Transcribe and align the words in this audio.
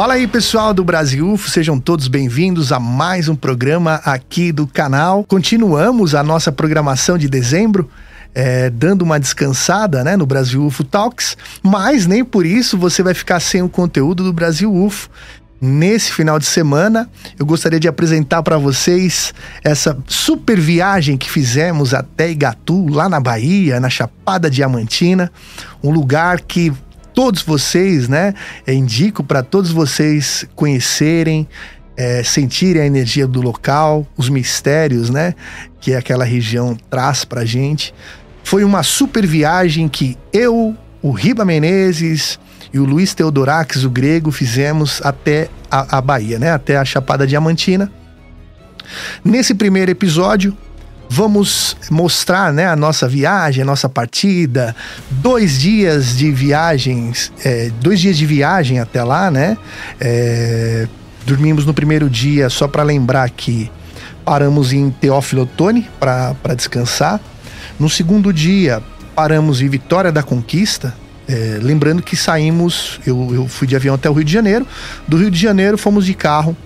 Fala 0.00 0.14
aí, 0.14 0.26
pessoal 0.26 0.72
do 0.72 0.82
Brasil 0.82 1.30
UFO, 1.30 1.50
sejam 1.50 1.78
todos 1.78 2.08
bem-vindos 2.08 2.72
a 2.72 2.80
mais 2.80 3.28
um 3.28 3.36
programa 3.36 3.96
aqui 3.96 4.50
do 4.50 4.66
canal. 4.66 5.22
Continuamos 5.24 6.14
a 6.14 6.22
nossa 6.22 6.50
programação 6.50 7.18
de 7.18 7.28
dezembro. 7.28 7.86
É, 8.34 8.70
dando 8.70 9.02
uma 9.02 9.20
descansada 9.20 10.02
né, 10.02 10.16
no 10.16 10.24
Brasil 10.24 10.64
UFO 10.64 10.84
Talks, 10.84 11.36
mas 11.62 12.06
nem 12.06 12.24
por 12.24 12.46
isso 12.46 12.78
você 12.78 13.02
vai 13.02 13.12
ficar 13.12 13.40
sem 13.40 13.60
o 13.60 13.68
conteúdo 13.68 14.24
do 14.24 14.32
Brasil 14.32 14.74
UFO. 14.74 15.10
Nesse 15.60 16.10
final 16.12 16.38
de 16.38 16.46
semana, 16.46 17.06
eu 17.38 17.44
gostaria 17.44 17.78
de 17.78 17.86
apresentar 17.86 18.42
para 18.42 18.56
vocês 18.56 19.34
essa 19.62 19.98
super 20.06 20.58
viagem 20.58 21.18
que 21.18 21.30
fizemos 21.30 21.92
até 21.92 22.30
Igatu, 22.30 22.88
lá 22.88 23.06
na 23.06 23.20
Bahia, 23.20 23.78
na 23.78 23.90
Chapada 23.90 24.48
Diamantina, 24.48 25.30
um 25.82 25.90
lugar 25.90 26.40
que 26.40 26.72
todos 27.14 27.42
vocês, 27.42 28.08
né? 28.08 28.34
indico 28.66 29.22
para 29.22 29.42
todos 29.42 29.70
vocês 29.70 30.46
conhecerem, 30.54 31.48
é, 31.96 32.22
sentirem 32.22 32.82
a 32.82 32.86
energia 32.86 33.26
do 33.26 33.42
local, 33.42 34.06
os 34.16 34.28
mistérios, 34.28 35.10
né? 35.10 35.34
Que 35.80 35.94
aquela 35.94 36.24
região 36.24 36.76
traz 36.88 37.24
para 37.24 37.44
gente. 37.44 37.94
Foi 38.42 38.64
uma 38.64 38.82
super 38.82 39.26
viagem 39.26 39.88
que 39.88 40.16
eu, 40.32 40.74
o 41.02 41.10
Riba 41.10 41.44
Menezes 41.44 42.38
e 42.72 42.78
o 42.78 42.84
Luiz 42.84 43.14
Teodorax, 43.14 43.84
o 43.84 43.90
grego, 43.90 44.30
fizemos 44.30 45.00
até 45.04 45.48
a, 45.70 45.98
a 45.98 46.00
Bahia, 46.00 46.38
né? 46.38 46.50
Até 46.52 46.76
a 46.76 46.84
Chapada 46.84 47.26
Diamantina. 47.26 47.92
Nesse 49.24 49.54
primeiro 49.54 49.90
episódio, 49.90 50.56
vamos 51.10 51.76
mostrar 51.90 52.52
né, 52.52 52.68
a 52.68 52.76
nossa 52.76 53.08
viagem, 53.08 53.62
a 53.62 53.66
nossa 53.66 53.88
partida, 53.88 54.76
dois 55.10 55.58
dias 55.58 56.16
de 56.16 56.30
viagens, 56.30 57.32
é, 57.44 57.68
dois 57.80 57.98
dias 58.00 58.16
de 58.16 58.24
viagem 58.24 58.78
até 58.78 59.02
lá, 59.02 59.28
né? 59.28 59.58
É, 60.00 60.86
dormimos 61.26 61.66
no 61.66 61.74
primeiro 61.74 62.08
dia, 62.08 62.48
só 62.48 62.68
para 62.68 62.84
lembrar 62.84 63.28
que 63.28 63.68
paramos 64.24 64.72
em 64.72 64.88
Teófilo 64.88 65.42
Otoni 65.42 65.88
para 65.98 66.54
descansar. 66.56 67.20
No 67.78 67.90
segundo 67.90 68.32
dia, 68.32 68.80
paramos 69.12 69.60
em 69.60 69.68
Vitória 69.68 70.12
da 70.12 70.22
Conquista. 70.22 70.94
É, 71.26 71.58
lembrando 71.60 72.02
que 72.02 72.16
saímos, 72.16 73.00
eu, 73.04 73.34
eu 73.34 73.48
fui 73.48 73.66
de 73.66 73.74
avião 73.74 73.96
até 73.96 74.08
o 74.08 74.12
Rio 74.12 74.24
de 74.24 74.32
Janeiro. 74.32 74.64
Do 75.08 75.16
Rio 75.16 75.30
de 75.30 75.40
Janeiro, 75.40 75.76
fomos 75.76 76.06
de 76.06 76.14
carro 76.14 76.56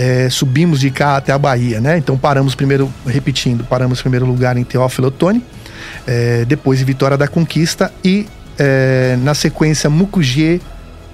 é, 0.00 0.30
subimos 0.30 0.80
de 0.80 0.90
cá 0.90 1.18
até 1.18 1.30
a 1.30 1.36
Bahia, 1.36 1.78
né? 1.78 1.98
Então 1.98 2.16
paramos 2.16 2.54
primeiro, 2.54 2.90
repetindo, 3.06 3.64
paramos 3.64 4.00
primeiro 4.00 4.24
lugar 4.24 4.56
em 4.56 4.64
Teófilo 4.64 5.08
Otoni, 5.08 5.44
é, 6.06 6.46
depois 6.46 6.80
em 6.80 6.84
Vitória 6.86 7.18
da 7.18 7.28
Conquista 7.28 7.92
e 8.02 8.26
é, 8.58 9.18
na 9.20 9.34
sequência 9.34 9.90
Mucugê 9.90 10.58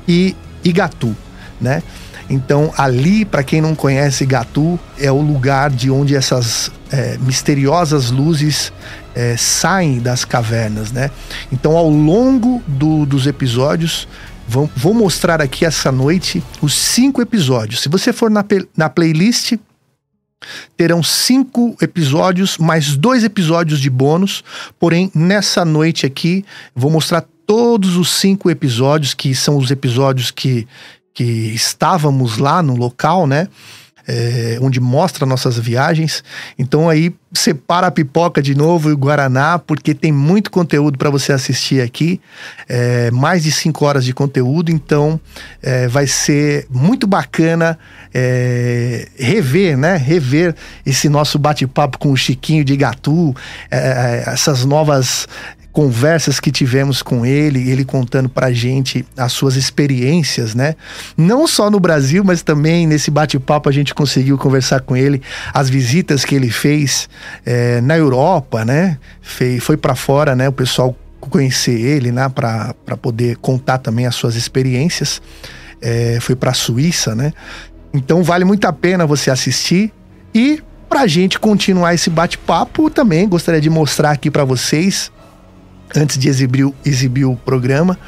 e 0.06 0.36
Igatu, 0.62 1.16
né? 1.60 1.82
Então, 2.30 2.72
ali, 2.78 3.24
para 3.24 3.42
quem 3.42 3.60
não 3.60 3.74
conhece 3.74 4.22
Igatu, 4.22 4.78
é 5.00 5.10
o 5.10 5.20
lugar 5.20 5.68
de 5.68 5.90
onde 5.90 6.14
essas 6.14 6.70
é, 6.92 7.18
misteriosas 7.18 8.12
luzes 8.12 8.72
é, 9.16 9.36
saem 9.36 9.98
das 9.98 10.24
cavernas, 10.24 10.92
né? 10.92 11.10
Então, 11.52 11.76
ao 11.76 11.88
longo 11.90 12.62
do, 12.68 13.04
dos 13.04 13.26
episódios, 13.26 14.06
Vou, 14.48 14.94
mostrar 14.94 15.42
aqui 15.42 15.64
essa 15.64 15.90
noite 15.90 16.42
os 16.62 16.74
cinco 16.74 17.20
episódios. 17.20 17.80
Se 17.80 17.88
você 17.88 18.12
for 18.12 18.30
na, 18.30 18.44
na 18.76 18.88
playlist, 18.88 19.54
terão 20.76 21.02
cinco 21.02 21.76
episódios, 21.80 22.56
mais 22.58 22.96
dois 22.96 23.24
episódios 23.24 23.80
de 23.80 23.90
bônus. 23.90 24.44
Porém, 24.78 25.10
nessa 25.14 25.64
noite 25.64 26.06
aqui, 26.06 26.44
vou 26.74 26.90
mostrar 26.90 27.24
todos 27.46 27.96
os 27.96 28.10
cinco 28.10 28.50
episódios, 28.50 29.14
que 29.14 29.34
são 29.34 29.56
os 29.56 29.70
episódios 29.70 30.30
que, 30.30 30.66
que 31.12 31.24
estávamos 31.24 32.38
lá 32.38 32.62
no 32.62 32.76
local, 32.76 33.26
né? 33.26 33.48
É, 34.06 34.58
onde 34.60 34.80
mostra 34.80 35.26
nossas 35.26 35.58
viagens. 35.58 36.22
Então 36.58 36.88
aí 36.88 37.14
separa 37.32 37.88
a 37.88 37.90
pipoca 37.90 38.40
de 38.40 38.54
novo 38.54 38.88
e 38.88 38.92
o 38.92 38.96
Guaraná, 38.96 39.58
porque 39.58 39.94
tem 39.94 40.12
muito 40.12 40.50
conteúdo 40.50 40.96
para 40.96 41.10
você 41.10 41.32
assistir 41.32 41.80
aqui. 41.80 42.20
É, 42.68 43.10
mais 43.10 43.42
de 43.42 43.52
cinco 43.52 43.84
horas 43.84 44.04
de 44.04 44.14
conteúdo, 44.14 44.70
então 44.70 45.20
é, 45.62 45.86
vai 45.88 46.06
ser 46.06 46.66
muito 46.70 47.06
bacana 47.06 47.78
é, 48.14 49.08
rever, 49.18 49.76
né? 49.76 49.96
Rever 49.96 50.54
esse 50.84 51.08
nosso 51.08 51.38
bate-papo 51.38 51.98
com 51.98 52.10
o 52.10 52.16
Chiquinho 52.16 52.64
de 52.64 52.76
Gatu, 52.76 53.34
é, 53.70 54.24
essas 54.26 54.64
novas 54.64 55.28
conversas 55.76 56.40
que 56.40 56.50
tivemos 56.50 57.02
com 57.02 57.26
ele, 57.26 57.70
ele 57.70 57.84
contando 57.84 58.30
pra 58.30 58.50
gente 58.50 59.04
as 59.14 59.30
suas 59.30 59.56
experiências, 59.56 60.54
né? 60.54 60.74
Não 61.18 61.46
só 61.46 61.70
no 61.70 61.78
Brasil, 61.78 62.24
mas 62.24 62.40
também 62.40 62.86
nesse 62.86 63.10
bate-papo 63.10 63.68
a 63.68 63.72
gente 63.72 63.94
conseguiu 63.94 64.38
conversar 64.38 64.80
com 64.80 64.96
ele, 64.96 65.20
as 65.52 65.68
visitas 65.68 66.24
que 66.24 66.34
ele 66.34 66.48
fez 66.48 67.10
é, 67.44 67.82
na 67.82 67.94
Europa, 67.94 68.64
né? 68.64 68.96
Foi, 69.20 69.60
foi 69.60 69.76
para 69.76 69.94
fora, 69.94 70.34
né? 70.34 70.48
O 70.48 70.52
pessoal 70.52 70.96
conhecer 71.20 71.78
ele, 71.78 72.10
né? 72.10 72.26
Para 72.30 72.96
poder 73.02 73.36
contar 73.36 73.76
também 73.76 74.06
as 74.06 74.14
suas 74.14 74.34
experiências. 74.34 75.20
É, 75.82 76.16
foi 76.22 76.34
para 76.34 76.52
a 76.52 76.54
Suíça, 76.54 77.14
né? 77.14 77.34
Então 77.92 78.22
vale 78.22 78.46
muito 78.46 78.64
a 78.64 78.72
pena 78.72 79.04
você 79.04 79.30
assistir 79.30 79.92
e 80.34 80.62
para 80.88 81.02
a 81.02 81.06
gente 81.06 81.38
continuar 81.38 81.92
esse 81.92 82.08
bate-papo 82.08 82.88
também 82.88 83.28
gostaria 83.28 83.60
de 83.60 83.68
mostrar 83.68 84.12
aqui 84.12 84.30
para 84.30 84.42
vocês 84.42 85.12
antes 85.96 86.18
de 86.18 86.28
exibir, 86.28 86.72
exibir 86.84 87.24
o 87.24 87.36
programa, 87.36 87.98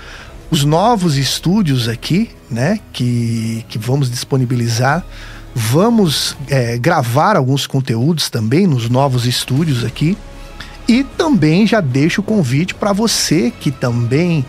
os 0.50 0.64
novos 0.64 1.16
estúdios 1.16 1.88
aqui, 1.88 2.30
né, 2.50 2.80
que, 2.92 3.64
que 3.68 3.78
vamos 3.78 4.10
disponibilizar. 4.10 5.04
Vamos 5.54 6.36
é, 6.48 6.78
gravar 6.78 7.36
alguns 7.36 7.66
conteúdos 7.66 8.30
também 8.30 8.66
nos 8.66 8.88
novos 8.88 9.26
estúdios 9.26 9.84
aqui. 9.84 10.16
E 10.86 11.04
também 11.04 11.66
já 11.66 11.80
deixo 11.80 12.20
o 12.20 12.24
convite 12.24 12.74
para 12.74 12.92
você 12.92 13.52
que 13.60 13.70
também 13.70 14.44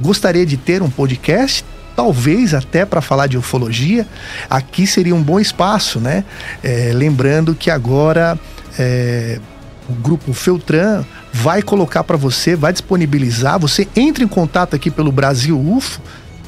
gostaria 0.00 0.44
de 0.44 0.56
ter 0.56 0.82
um 0.82 0.90
podcast, 0.90 1.64
talvez 1.94 2.52
até 2.52 2.84
para 2.84 3.00
falar 3.00 3.28
de 3.28 3.38
ufologia, 3.38 4.06
aqui 4.50 4.86
seria 4.86 5.14
um 5.14 5.22
bom 5.22 5.38
espaço, 5.38 6.00
né? 6.00 6.24
É, 6.62 6.90
lembrando 6.92 7.54
que 7.54 7.70
agora 7.70 8.38
é, 8.76 9.38
o 9.88 9.92
grupo 9.92 10.32
Feltran 10.32 11.04
vai 11.34 11.62
colocar 11.62 12.04
para 12.04 12.16
você, 12.16 12.54
vai 12.54 12.72
disponibilizar. 12.72 13.58
Você 13.58 13.88
entra 13.96 14.22
em 14.22 14.28
contato 14.28 14.76
aqui 14.76 14.88
pelo 14.88 15.10
Brasil 15.10 15.60
UFO. 15.60 16.00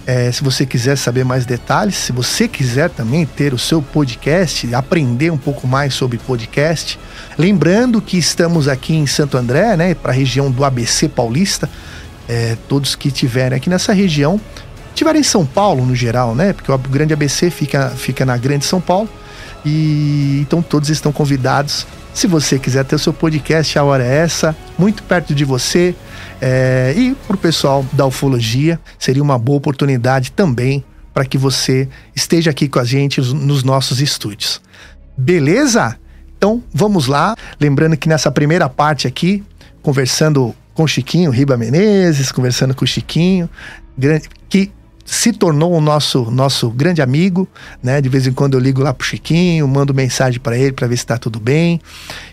É, 0.06 0.30
se 0.30 0.44
você 0.44 0.64
quiser 0.64 0.96
saber 0.96 1.24
mais 1.24 1.44
detalhes, 1.44 1.96
se 1.96 2.12
você 2.12 2.46
quiser 2.46 2.88
também 2.90 3.26
ter 3.26 3.52
o 3.52 3.58
seu 3.58 3.82
podcast, 3.82 4.72
aprender 4.72 5.32
um 5.32 5.36
pouco 5.36 5.66
mais 5.66 5.92
sobre 5.92 6.18
podcast. 6.18 6.96
Lembrando 7.36 8.00
que 8.00 8.16
estamos 8.16 8.68
aqui 8.68 8.94
em 8.94 9.08
Santo 9.08 9.36
André, 9.36 9.76
né, 9.76 9.92
para 9.92 10.12
a 10.12 10.14
região 10.14 10.52
do 10.52 10.64
ABC 10.64 11.08
Paulista. 11.08 11.68
É, 12.28 12.56
todos 12.68 12.94
que 12.94 13.08
estiverem 13.08 13.56
aqui 13.56 13.68
nessa 13.68 13.92
região, 13.92 14.40
tiverem 14.94 15.20
em 15.20 15.24
São 15.24 15.44
Paulo 15.44 15.84
no 15.84 15.96
geral, 15.96 16.32
né, 16.32 16.52
porque 16.52 16.70
o 16.70 16.78
grande 16.78 17.12
ABC 17.12 17.50
fica, 17.50 17.90
fica 17.90 18.24
na 18.24 18.36
grande 18.36 18.64
São 18.64 18.80
Paulo. 18.80 19.08
E 19.64 20.38
então 20.42 20.62
todos 20.62 20.90
estão 20.90 21.10
convidados 21.10 21.84
se 22.16 22.26
você 22.26 22.58
quiser 22.58 22.82
ter 22.82 22.96
o 22.96 22.98
seu 22.98 23.12
podcast, 23.12 23.78
a 23.78 23.84
hora 23.84 24.02
é 24.02 24.16
essa, 24.16 24.56
muito 24.78 25.02
perto 25.02 25.34
de 25.34 25.44
você. 25.44 25.94
É, 26.40 26.94
e 26.96 27.14
para 27.14 27.36
o 27.36 27.38
pessoal 27.38 27.84
da 27.92 28.06
ufologia, 28.06 28.80
seria 28.98 29.22
uma 29.22 29.38
boa 29.38 29.58
oportunidade 29.58 30.32
também 30.32 30.82
para 31.12 31.26
que 31.26 31.36
você 31.36 31.86
esteja 32.14 32.50
aqui 32.50 32.68
com 32.68 32.78
a 32.78 32.84
gente 32.84 33.20
nos 33.20 33.62
nossos 33.62 34.00
estúdios. 34.00 34.62
Beleza? 35.16 35.98
Então 36.38 36.62
vamos 36.72 37.06
lá. 37.06 37.36
Lembrando 37.60 37.98
que 37.98 38.08
nessa 38.08 38.30
primeira 38.30 38.66
parte 38.66 39.06
aqui, 39.06 39.44
conversando 39.82 40.54
com 40.72 40.84
o 40.84 40.88
Chiquinho 40.88 41.30
Riba 41.30 41.56
Menezes, 41.58 42.32
conversando 42.32 42.74
com 42.74 42.84
o 42.84 42.88
Chiquinho, 42.88 43.48
que 44.48 44.70
se 45.06 45.32
tornou 45.32 45.72
o 45.72 45.80
nosso 45.80 46.30
nosso 46.32 46.68
grande 46.68 47.00
amigo, 47.00 47.48
né? 47.80 48.00
De 48.00 48.08
vez 48.08 48.26
em 48.26 48.32
quando 48.32 48.54
eu 48.54 48.60
ligo 48.60 48.82
lá 48.82 48.92
pro 48.92 49.06
Chiquinho, 49.06 49.66
mando 49.68 49.94
mensagem 49.94 50.40
para 50.40 50.58
ele 50.58 50.72
para 50.72 50.88
ver 50.88 50.96
se 50.96 51.04
está 51.04 51.16
tudo 51.16 51.38
bem. 51.38 51.80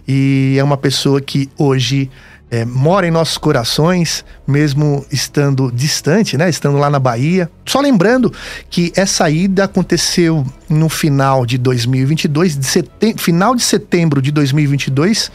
E 0.07 0.55
é 0.57 0.63
uma 0.63 0.75
pessoa 0.75 1.21
que 1.21 1.49
hoje 1.57 2.09
é, 2.53 2.65
mora 2.65 3.07
em 3.07 3.11
nossos 3.11 3.37
corações, 3.37 4.25
mesmo 4.45 5.05
estando 5.11 5.71
distante, 5.71 6.37
né? 6.37 6.49
Estando 6.49 6.77
lá 6.77 6.89
na 6.89 6.99
Bahia. 6.99 7.49
Só 7.65 7.79
lembrando 7.79 8.33
que 8.69 8.91
essa 8.95 9.29
ida 9.29 9.63
aconteceu 9.63 10.45
no 10.67 10.89
final 10.89 11.45
de 11.45 11.57
2022, 11.57 12.57
de 12.57 12.65
setem 12.65 13.17
final 13.17 13.55
de 13.55 13.63
setembro 13.63 14.21
de 14.21 14.31
2022 14.31 15.31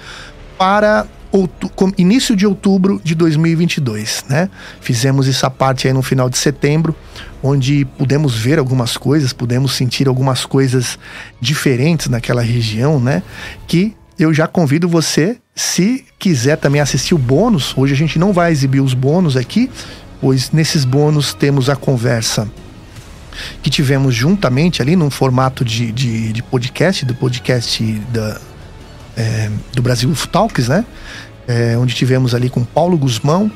para 0.56 1.06
início 1.96 2.34
de 2.34 2.46
outubro 2.46 3.00
de 3.04 3.14
2022, 3.14 4.24
né? 4.28 4.48
Fizemos 4.80 5.28
essa 5.28 5.50
parte 5.50 5.86
aí 5.86 5.92
no 5.92 6.02
final 6.02 6.30
de 6.30 6.38
setembro, 6.38 6.94
onde 7.42 7.84
pudemos 7.96 8.36
ver 8.36 8.58
algumas 8.58 8.96
coisas, 8.96 9.32
pudemos 9.32 9.72
sentir 9.72 10.08
algumas 10.08 10.46
coisas 10.46 10.98
diferentes 11.40 12.08
naquela 12.08 12.42
região, 12.42 12.98
né? 12.98 13.22
Que 13.66 13.94
eu 14.18 14.32
já 14.34 14.46
convido 14.46 14.88
você, 14.88 15.36
se 15.54 16.04
quiser 16.18 16.56
também 16.56 16.80
assistir 16.80 17.14
o 17.14 17.18
bônus, 17.18 17.72
hoje 17.76 17.92
a 17.92 17.96
gente 17.96 18.18
não 18.18 18.32
vai 18.32 18.50
exibir 18.50 18.80
os 18.80 18.94
bônus 18.94 19.36
aqui, 19.36 19.70
pois 20.20 20.50
nesses 20.50 20.84
bônus 20.84 21.34
temos 21.34 21.70
a 21.70 21.76
conversa 21.76 22.48
que 23.62 23.70
tivemos 23.70 24.14
juntamente 24.14 24.82
ali 24.82 24.96
num 24.96 25.10
formato 25.10 25.64
de, 25.64 25.92
de, 25.92 26.32
de 26.32 26.42
podcast, 26.42 27.04
do 27.04 27.14
podcast 27.14 27.82
da, 28.12 28.40
é, 29.18 29.50
do 29.74 29.82
Brasil 29.82 30.14
Talks, 30.30 30.68
né? 30.68 30.84
É, 31.46 31.76
onde 31.76 31.94
tivemos 31.94 32.34
ali 32.34 32.48
com 32.48 32.62
Paulo 32.64 32.96
Guzmão, 32.96 33.50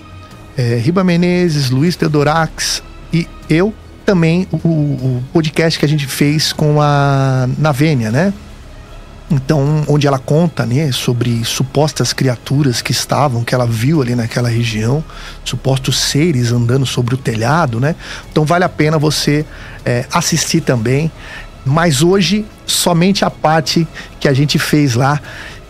é, 0.57 0.77
Riba 0.77 1.05
Menezes, 1.05 1.71
Luiz 1.71 1.95
Teodorax 1.95 2.83
e 3.13 3.29
eu 3.49 3.73
também 4.05 4.49
o, 4.51 4.57
o, 4.57 5.25
podcast 5.33 5.79
que 5.79 5.85
a 5.85 5.89
gente 5.89 6.07
fez 6.07 6.53
com 6.53 6.81
a 6.81 7.49
Navênia, 7.59 8.11
né? 8.11 8.33
Então, 9.31 9.85
onde 9.87 10.07
ela 10.07 10.19
conta 10.19 10.67
né, 10.67 10.93
sobre 10.93 11.43
supostas 11.45 12.13
criaturas 12.13 12.83
que 12.83 12.93
estavam, 12.93 13.43
que 13.43 13.55
ela 13.55 13.67
viu 13.67 14.03
ali 14.03 14.15
naquela 14.15 14.51
região, 14.51 15.03
supostos 15.43 15.97
seres 15.99 16.53
andando 16.53 16.85
sobre 16.85 17.15
o 17.15 17.19
telhado, 17.19 17.81
né? 17.81 17.95
Então 18.31 18.45
vale 18.45 18.65
a 18.65 18.69
pena 18.69 18.99
você 18.99 19.47
é, 19.85 20.05
assistir 20.13 20.61
também. 20.61 21.11
Mas 21.65 22.03
hoje, 22.03 22.45
somente 22.67 23.25
a 23.25 23.31
parte 23.31 23.87
que 24.19 24.27
a 24.29 24.33
gente 24.33 24.59
fez 24.59 24.95
lá, 24.95 25.21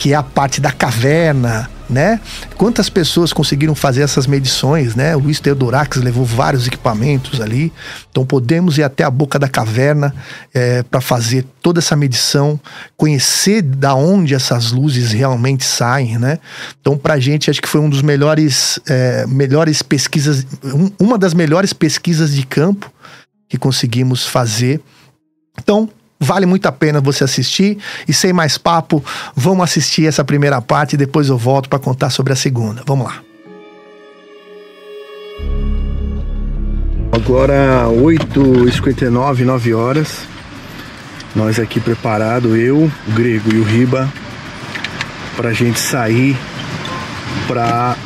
que 0.03 0.13
é 0.13 0.17
a 0.17 0.23
parte 0.23 0.61
da 0.61 0.73
caverna, 0.73 1.71
né? 1.89 2.21
Quantas 2.57 2.89
pessoas 2.89 3.33
conseguiram 3.33 3.73
fazer 3.73 4.03
essas 4.03 4.27
medições, 4.27 4.97
né? 4.97 5.15
O 5.15 5.21
Luiz 5.21 5.39
Teodorax 5.39 5.99
levou 5.99 6.25
vários 6.25 6.67
equipamentos 6.67 7.41
ali, 7.41 7.73
então 8.11 8.27
podemos 8.27 8.79
ir 8.79 8.83
até 8.83 9.05
a 9.05 9.11
boca 9.11 9.39
da 9.39 9.49
caverna 9.49 10.13
é, 10.53 10.83
para 10.83 11.01
fazer 11.01 11.47
toda 11.63 11.79
essa 11.79 11.95
medição, 11.95 12.59
conhecer 12.97 13.63
da 13.63 13.95
onde 13.95 14.35
essas 14.35 14.73
luzes 14.73 15.13
realmente 15.13 15.63
saem, 15.63 16.19
né? 16.19 16.41
Então, 16.81 16.99
para 16.99 17.15
a 17.15 17.21
gente, 17.21 17.49
acho 17.49 17.63
que 17.63 17.69
foi 17.69 17.81
um 17.81 17.89
dos 17.89 18.03
melhores, 18.03 18.81
é, 18.89 19.25
melhores 19.29 19.83
pesquisas, 19.83 20.45
um, 20.65 20.91
uma 20.99 21.17
das 21.17 21.33
melhores 21.33 21.73
pesquisas 21.73 22.35
de 22.35 22.45
campo 22.45 22.93
que 23.49 23.57
conseguimos 23.57 24.27
fazer. 24.27 24.81
Então, 25.57 25.89
Vale 26.23 26.47
muito 26.47 26.67
a 26.67 26.73
pena 26.73 27.01
você 27.01 27.25
assistir. 27.25 27.79
E 28.07 28.13
sem 28.13 28.33
mais 28.33 28.57
papo, 28.57 29.05
vamos 29.35 29.65
assistir 29.65 30.07
essa 30.07 30.25
primeira 30.25 30.63
parte 30.63 30.95
e 30.95 30.97
depois 30.97 31.29
eu 31.29 31.37
volto 31.37 31.69
para 31.69 31.81
contar 31.81 32.11
sobre 32.11 32.33
a 32.33 32.37
segunda. 32.37 32.83
Vamos 32.87 33.07
lá. 33.07 33.17
Agora 37.11 37.87
8h59, 37.89 39.41
9 39.41 39.75
horas. 39.75 40.21
Nós 41.35 41.59
aqui 41.59 41.81
preparado, 41.81 42.57
eu, 42.57 42.85
o 43.09 43.13
Grego 43.13 43.53
e 43.53 43.59
o 43.59 43.65
Riba, 43.65 44.09
pra 45.35 45.53
gente 45.53 45.81
sair 45.81 46.37
pra 47.49 47.97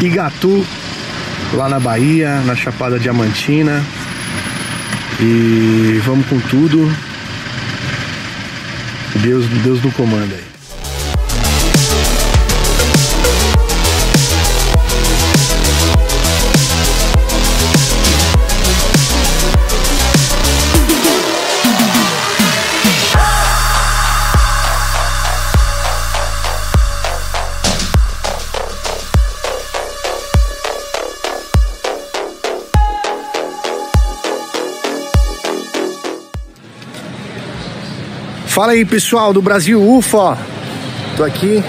Igatu, 0.00 0.64
lá 1.52 1.68
na 1.68 1.80
Bahia, 1.80 2.40
na 2.46 2.54
Chapada 2.54 2.98
Diamantina. 2.98 3.84
E 5.20 6.00
vamos 6.04 6.26
com 6.26 6.38
tudo. 6.40 6.92
Deus, 9.22 9.46
Deus 9.64 9.82
no 9.82 9.90
comando 9.92 10.34
aí. 10.34 10.55
Fala 38.56 38.72
aí 38.72 38.86
pessoal 38.86 39.34
do 39.34 39.42
Brasil 39.42 39.78
UFA. 39.78 40.38
Tô 41.14 41.24
aqui 41.24 41.62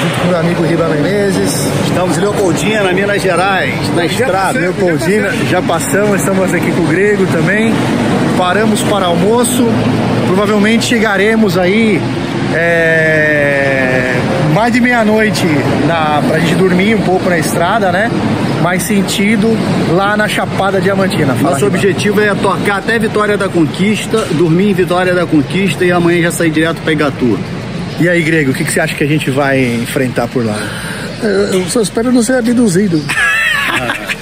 junto 0.00 0.20
com 0.20 0.28
meu 0.28 0.38
amigo 0.38 0.62
Riba 0.62 0.88
Menezes. 0.88 1.66
Estamos 1.84 2.16
em 2.16 2.20
Leopoldina, 2.20 2.84
na 2.84 2.92
Minas 2.92 3.20
Gerais, 3.20 3.74
na 3.96 4.06
estrada. 4.06 4.56
Leopoldina, 4.56 5.32
já 5.50 5.60
passamos, 5.60 6.20
estamos 6.20 6.54
aqui 6.54 6.70
com 6.70 6.82
o 6.82 6.86
Grego 6.86 7.26
também. 7.32 7.74
Paramos 8.38 8.80
para 8.84 9.06
almoço. 9.06 9.66
Provavelmente 10.28 10.84
chegaremos 10.86 11.58
aí 11.58 12.00
é, 12.54 14.14
mais 14.54 14.72
de 14.72 14.80
meia-noite 14.80 15.44
pra 16.28 16.38
gente 16.38 16.54
dormir 16.54 16.94
um 16.94 17.02
pouco 17.02 17.28
na 17.28 17.36
estrada, 17.36 17.90
né? 17.90 18.08
Mais 18.62 18.82
sentido 18.82 19.48
lá 19.90 20.16
na 20.16 20.28
Chapada 20.28 20.80
Diamantina. 20.80 21.34
Fala 21.34 21.52
Nosso 21.52 21.66
objetivo 21.66 22.20
é 22.20 22.34
tocar 22.34 22.78
até 22.78 22.98
Vitória 22.98 23.36
da 23.36 23.48
Conquista, 23.48 24.24
dormir 24.32 24.70
em 24.70 24.74
Vitória 24.74 25.14
da 25.14 25.26
Conquista 25.26 25.84
e 25.84 25.92
amanhã 25.92 26.22
já 26.22 26.30
sair 26.30 26.50
direto 26.50 26.80
para 26.82 26.92
Igatu. 26.92 27.38
E 28.00 28.08
aí, 28.08 28.22
Grego, 28.22 28.52
o 28.52 28.54
que, 28.54 28.64
que 28.64 28.70
você 28.72 28.80
acha 28.80 28.94
que 28.94 29.02
a 29.02 29.06
gente 29.06 29.30
vai 29.30 29.60
enfrentar 29.60 30.28
por 30.28 30.44
lá? 30.44 30.56
Eu, 31.22 31.60
eu 31.60 31.64
só 31.66 31.80
espero 31.80 32.12
não 32.12 32.22
ser 32.22 32.34
abduzido. 32.34 33.02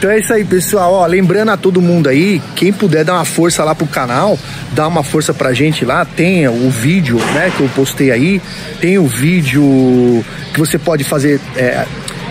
Então 0.00 0.10
é 0.10 0.18
isso 0.18 0.32
aí, 0.32 0.46
pessoal. 0.46 0.94
Ó, 0.94 1.06
lembrando 1.06 1.50
a 1.50 1.58
todo 1.58 1.78
mundo 1.82 2.08
aí, 2.08 2.40
quem 2.56 2.72
puder 2.72 3.04
dar 3.04 3.16
uma 3.16 3.24
força 3.26 3.62
lá 3.62 3.74
pro 3.74 3.86
canal, 3.86 4.38
dá 4.72 4.88
uma 4.88 5.02
força 5.02 5.34
pra 5.34 5.52
gente 5.52 5.84
lá. 5.84 6.06
Tem 6.06 6.48
o 6.48 6.70
vídeo, 6.70 7.18
né, 7.34 7.52
que 7.54 7.60
eu 7.60 7.68
postei 7.76 8.10
aí. 8.10 8.40
Tem 8.80 8.96
o 8.96 9.06
vídeo 9.06 10.24
que 10.54 10.58
você 10.58 10.78
pode 10.78 11.04
fazer. 11.04 11.38
É, 11.54 11.84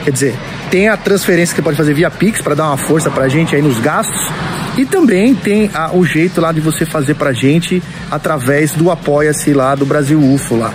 quer 0.04 0.10
dizer, 0.10 0.36
tem 0.69 0.88
a 0.88 0.95
transferência 0.95 1.54
que 1.54 1.62
você 1.62 1.63
pode 1.63 1.77
fazer 1.77 1.94
via 1.94 2.12
Pix 2.12 2.42
para 2.42 2.56
dar 2.56 2.68
uma 2.68 2.77
força 2.77 3.10
pra 3.10 3.27
gente 3.27 3.56
aí 3.56 3.62
nos 3.62 3.80
gastos. 3.80 4.31
E 4.77 4.86
também 4.86 5.36
tem 5.36 5.69
a, 5.74 5.95
o 5.95 6.06
jeito 6.06 6.39
lá 6.39 6.51
de 6.51 6.62
você 6.62 6.86
fazer 6.86 7.16
pra 7.16 7.33
gente 7.33 7.81
através 8.10 8.71
do 8.71 8.92
Apoia-se 8.92 9.54
lá 9.54 9.75
do 9.75 9.86
Brasil 9.86 10.19
UFO 10.19 10.56
lá. 10.56 10.74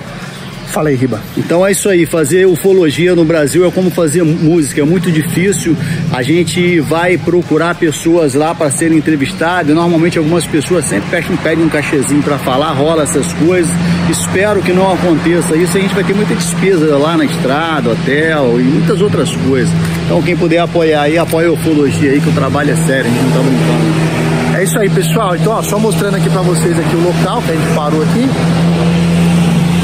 Fala 0.75 0.88
aí, 0.88 0.97
Riba. 0.97 1.21
Então 1.37 1.65
é 1.65 1.71
isso 1.71 1.88
aí, 1.88 2.05
fazer 2.05 2.46
ufologia 2.46 3.15
no 3.15 3.25
Brasil 3.25 3.65
é 3.65 3.70
como 3.70 3.93
fazer 3.93 4.25
música, 4.25 4.81
é 4.81 4.84
muito 4.84 5.08
difícil. 5.08 5.77
A 6.13 6.20
gente 6.20 6.81
vai 6.81 7.17
procurar 7.17 7.77
pessoas 7.77 8.34
lá 8.34 8.53
para 8.53 8.72
serem 8.72 8.98
entrevistadas. 8.98 9.72
Normalmente 9.72 10.19
algumas 10.19 10.44
pessoas 10.44 10.84
sempre 10.87 11.08
pedem, 11.10 11.37
pedem 11.37 11.65
um 11.65 11.69
cachezinho 11.69 12.20
para 12.25 12.39
falar, 12.39 12.72
rola 12.72 13.05
essas 13.05 13.32
coisas. 13.34 13.72
Espero 14.10 14.60
que 14.63 14.72
não 14.72 14.93
aconteça 14.93 15.55
isso. 15.55 15.79
A 15.79 15.81
gente 15.81 15.94
vai 15.94 16.03
ter 16.03 16.13
muita 16.13 16.34
despesa 16.34 16.96
lá 16.96 17.17
na 17.17 17.25
estrada, 17.25 17.91
hotel 17.91 18.58
e 18.58 18.65
muitas 18.65 19.01
outras 19.01 19.31
coisas. 19.48 19.72
Então 20.06 20.20
quem 20.22 20.37
puder 20.37 20.58
apoiar 20.58 21.03
aí, 21.03 21.17
apoia 21.17 21.51
a 21.51 21.53
ufologia 21.53 22.10
aí, 22.10 22.20
que 22.20 22.31
o 22.31 22.32
trabalho 22.32 22.72
é 22.72 22.77
sério, 22.79 23.08
a 23.08 23.15
gente 23.15 23.22
não 23.22 23.31
tá 23.31 23.39
brincando. 23.39 24.58
É 24.58 24.65
isso 24.65 24.77
aí, 24.77 24.91
pessoal. 24.91 25.37
Então, 25.37 25.53
ó, 25.53 25.63
só 25.63 25.79
mostrando 25.79 26.17
aqui 26.17 26.29
para 26.29 26.43
vocês 26.43 26.77
aqui 26.77 26.96
o 26.96 27.01
local 27.01 27.41
que 27.43 27.53
a 27.53 27.55
gente 27.55 27.75
parou 27.77 28.03
aqui. 28.03 29.04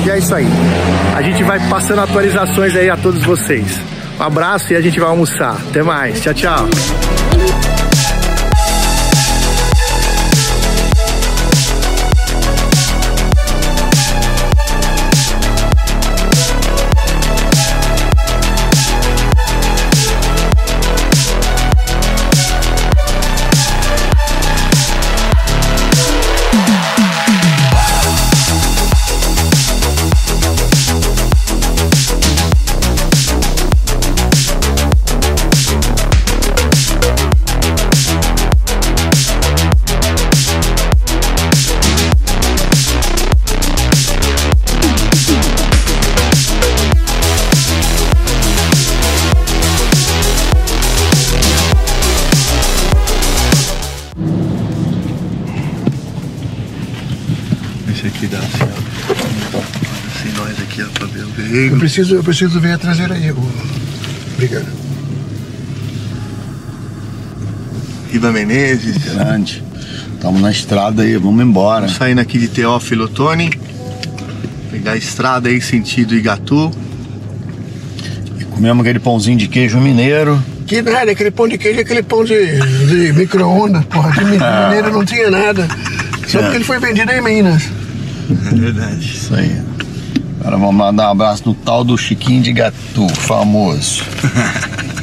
E 0.05 0.11
é 0.11 0.19
isso 0.19 0.35
aí. 0.35 0.47
A 1.15 1.23
gente 1.23 1.43
vai 1.43 1.61
passando 1.69 2.01
atualizações 2.01 2.75
aí 2.75 2.89
a 2.89 2.97
todos 2.97 3.23
vocês. 3.25 3.81
Um 4.19 4.23
abraço 4.23 4.73
e 4.73 4.77
a 4.77 4.81
gente 4.81 4.99
vai 4.99 5.09
almoçar. 5.09 5.57
Até 5.69 5.83
mais. 5.83 6.21
Tchau, 6.21 6.35
tchau. 6.35 6.69
Eu 61.51 61.79
preciso, 61.79 62.15
eu 62.15 62.23
preciso 62.23 62.61
ver 62.61 62.73
a 62.73 62.79
traseira 62.79 63.15
aí. 63.15 63.35
Obrigado. 64.35 64.67
Riva 68.13 68.33
Menezes. 68.33 68.99
Grande. 68.99 69.63
Estamos 70.15 70.41
na 70.41 70.51
estrada 70.51 71.03
aí, 71.03 71.17
vamos 71.17 71.43
embora. 71.43 71.89
Saindo 71.89 72.21
aqui 72.21 72.39
de 72.39 72.49
Teófilo 72.49 73.09
Tony. 73.09 73.51
Pegar 74.71 74.93
a 74.93 74.97
estrada 74.97 75.49
aí 75.49 75.61
sentido 75.61 76.15
Igatu. 76.15 76.71
E 78.39 78.45
comemos 78.45 78.83
aquele 78.83 79.01
pãozinho 79.01 79.39
de 79.39 79.49
queijo 79.49 79.81
mineiro. 79.81 80.41
Aqui 80.63 80.83
nada, 80.83 81.11
aquele 81.11 81.33
pão 81.33 81.49
de 81.49 81.59
queijo 81.59 81.81
é 81.81 81.83
aquele 81.83 82.03
pão 82.03 82.25
de, 82.25 82.37
de 82.87 83.13
micro-ondas, 83.13 83.85
porra. 83.87 84.11
Aqui 84.11 84.21
em 84.21 84.39
Mineiro 84.39 84.93
não 84.93 85.05
tinha 85.05 85.29
nada. 85.29 85.67
Só 86.29 86.41
porque 86.41 86.59
ele 86.59 86.65
foi 86.65 86.79
vendido 86.79 87.11
em 87.11 87.21
Minas. 87.21 87.65
É 88.53 88.55
verdade. 88.55 89.05
Isso 89.05 89.35
aí. 89.35 89.61
Agora 90.41 90.57
vamos 90.57 90.81
lá 90.81 90.91
dar 90.91 91.09
um 91.09 91.13
abraço 91.13 91.43
no 91.47 91.55
tal 91.55 91.85
do 91.85 91.97
Chiquinho 91.99 92.43
de 92.43 92.53
Gatu, 92.53 93.09
famoso. 93.09 94.03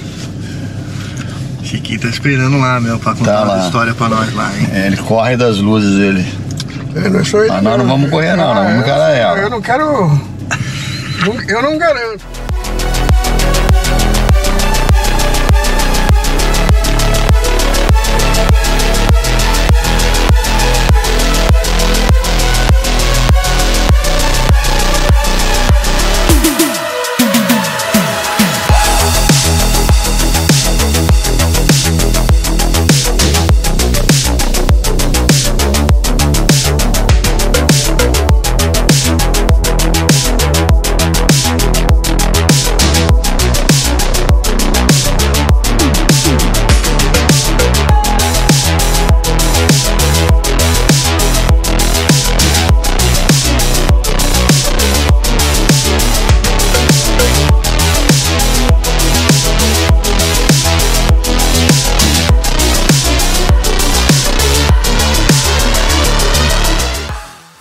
Chiquinho 1.64 2.00
tá 2.00 2.08
esperando 2.08 2.58
lá, 2.60 2.80
meu, 2.80 2.98
pra 2.98 3.14
contar 3.14 3.34
Tá 3.40 3.44
uma 3.44 3.56
lá. 3.56 3.66
história 3.66 3.94
pra 3.94 4.10
nós 4.10 4.34
lá, 4.34 4.52
hein? 4.58 4.68
É, 4.74 4.88
ele 4.88 4.98
corre 4.98 5.36
das 5.38 5.58
luzes, 5.58 6.00
ele. 6.00 6.26
É, 6.96 7.10
não 7.10 7.24
só 7.26 7.40
ele. 7.40 7.50
Mas 7.50 7.64
nós 7.64 7.78
não 7.78 7.86
vamos 7.88 8.10
correr 8.10 8.36
não, 8.36 8.54
nós 8.56 8.66
vamos 8.68 8.82
encarar 8.82 9.12
ela. 9.12 9.38
Eu 9.38 9.50
não 9.50 9.62
quero. 9.62 9.86
não- 9.86 10.38
Eu 11.48 11.62
não 11.62 11.78
garanto. 11.78 12.24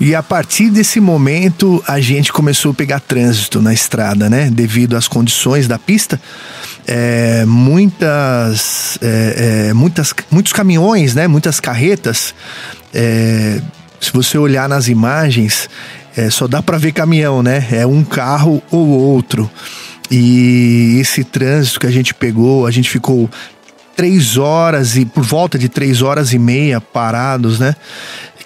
E 0.07 0.15
a 0.15 0.23
partir 0.23 0.71
desse 0.71 1.01
momento 1.01 1.83
a 1.85 1.99
gente 1.99 2.33
começou 2.33 2.71
a 2.71 2.75
pegar 2.75 3.01
trânsito 3.01 3.61
na 3.61 3.75
estrada, 3.75 4.31
né? 4.31 4.49
Devido 4.49 4.97
às 4.97 5.09
condições 5.09 5.67
da 5.67 5.81
pista, 5.81 6.21
é, 6.87 7.45
muitas, 7.45 9.01
é, 9.03 9.67
é, 9.71 9.73
muitas, 9.73 10.15
muitos 10.31 10.53
caminhões, 10.53 11.13
né? 11.17 11.27
Muitas 11.27 11.59
carretas. 11.59 12.33
é, 12.95 13.61
se 13.99 14.13
você 14.13 14.39
olhar 14.39 14.69
nas 14.69 14.87
imagens, 14.87 15.69
é, 16.17 16.31
só 16.31 16.47
dá 16.47 16.63
para 16.63 16.79
ver 16.79 16.93
caminhão, 16.93 17.43
né? 17.43 17.67
É 17.73 17.85
um 17.85 18.05
carro 18.05 18.63
ou 18.71 18.87
outro. 18.87 19.51
E 20.09 20.99
esse 21.01 21.25
trânsito 21.25 21.81
que 21.81 21.87
a 21.89 21.91
gente 21.91 22.15
pegou, 22.15 22.65
a 22.65 22.71
gente 22.71 22.89
ficou 22.89 23.29
três 23.97 24.37
horas 24.37 24.97
e 24.97 25.05
por 25.05 25.25
volta 25.25 25.59
de 25.59 25.69
três 25.69 26.01
horas 26.01 26.33
e 26.33 26.39
meia 26.39 26.81
parados, 26.81 27.59
né? 27.59 27.75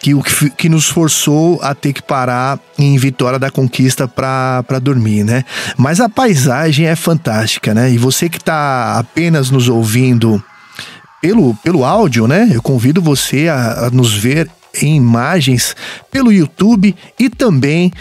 Que 0.01 0.15
o 0.15 0.23
que, 0.23 0.51
que 0.51 0.69
nos 0.69 0.89
forçou 0.89 1.61
a 1.63 1.75
ter 1.75 1.93
que 1.93 2.03
parar 2.03 2.59
em 2.79 2.97
Vitória 2.97 3.39
da 3.39 3.51
Conquista 3.51 4.09
para 4.09 4.79
dormir, 4.81 5.25
né? 5.25 5.45
Mas 5.77 6.01
a 6.01 6.09
paisagem 6.09 6.87
é 6.87 6.97
fantástica, 6.97 7.75
né? 7.75 7.91
E 7.91 7.99
você 7.99 8.29
que 8.29 8.43
tá 8.43 8.99
apenas 8.99 9.51
nos 9.51 9.69
ouvindo 9.69 10.43
pelo, 11.21 11.55
pelo 11.57 11.85
áudio, 11.85 12.27
né? 12.27 12.49
Eu 12.51 12.63
convido 12.63 13.03
você 13.03 13.49
a, 13.49 13.87
a 13.87 13.91
nos 13.91 14.15
ver 14.15 14.49
em 14.81 14.97
imagens 14.97 15.75
pelo 16.11 16.33
YouTube 16.33 16.95
e 17.19 17.29
também 17.29 17.93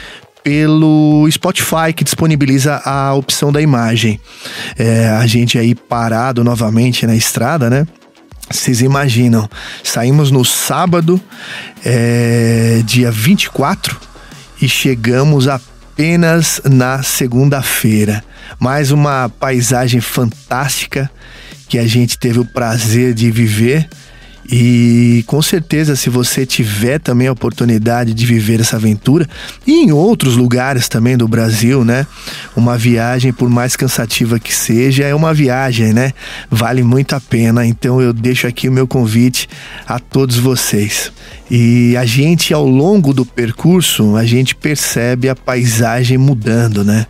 pelo 0.43 1.27
Spotify 1.29 1.93
que 1.95 2.03
disponibiliza 2.03 2.81
a 2.85 3.13
opção 3.13 3.51
da 3.51 3.61
imagem. 3.61 4.19
É, 4.77 5.09
a 5.09 5.27
gente 5.27 5.57
aí 5.57 5.75
parado 5.75 6.43
novamente 6.43 7.05
na 7.05 7.15
estrada, 7.15 7.69
né? 7.69 7.85
Vocês 8.51 8.81
imaginam, 8.81 9.47
saímos 9.83 10.31
no 10.31 10.43
sábado, 10.43 11.21
é, 11.85 12.81
dia 12.83 13.11
24, 13.11 13.99
e 14.61 14.67
chegamos 14.67 15.47
apenas 15.47 16.59
na 16.65 17.03
segunda-feira. 17.03 18.23
Mais 18.59 18.91
uma 18.91 19.29
paisagem 19.39 20.01
fantástica 20.01 21.09
que 21.67 21.77
a 21.77 21.85
gente 21.85 22.17
teve 22.17 22.39
o 22.39 22.45
prazer 22.45 23.13
de 23.13 23.29
viver. 23.29 23.87
E 24.51 25.23
com 25.27 25.41
certeza, 25.43 25.95
se 25.95 26.09
você 26.09 26.43
tiver 26.43 26.99
também 26.99 27.27
a 27.27 27.31
oportunidade 27.31 28.15
de 28.15 28.25
viver 28.25 28.59
essa 28.59 28.77
aventura, 28.77 29.27
e 29.65 29.83
em 29.83 29.91
outros 29.91 30.35
lugares 30.35 30.89
também 30.89 31.15
do 31.15 31.27
Brasil, 31.27 31.85
né? 31.85 32.07
Uma 32.55 32.75
viagem, 32.75 33.31
por 33.31 33.47
mais 33.47 33.75
cansativa 33.75 34.39
que 34.39 34.53
seja, 34.53 35.03
é 35.03 35.13
uma 35.13 35.35
viagem, 35.35 35.93
né? 35.93 36.13
Vale 36.49 36.81
muito 36.81 37.15
a 37.15 37.19
pena. 37.19 37.63
Então 37.65 38.01
eu 38.01 38.11
deixo 38.11 38.47
aqui 38.47 38.67
o 38.67 38.71
meu 38.71 38.87
convite 38.87 39.47
a 39.87 39.99
todos 39.99 40.37
vocês. 40.37 41.11
E 41.51 41.95
a 41.95 42.05
gente, 42.05 42.51
ao 42.51 42.67
longo 42.67 43.13
do 43.13 43.25
percurso, 43.25 44.15
a 44.15 44.25
gente 44.25 44.55
percebe 44.55 45.29
a 45.29 45.35
paisagem 45.35 46.17
mudando, 46.17 46.83
né? 46.83 47.05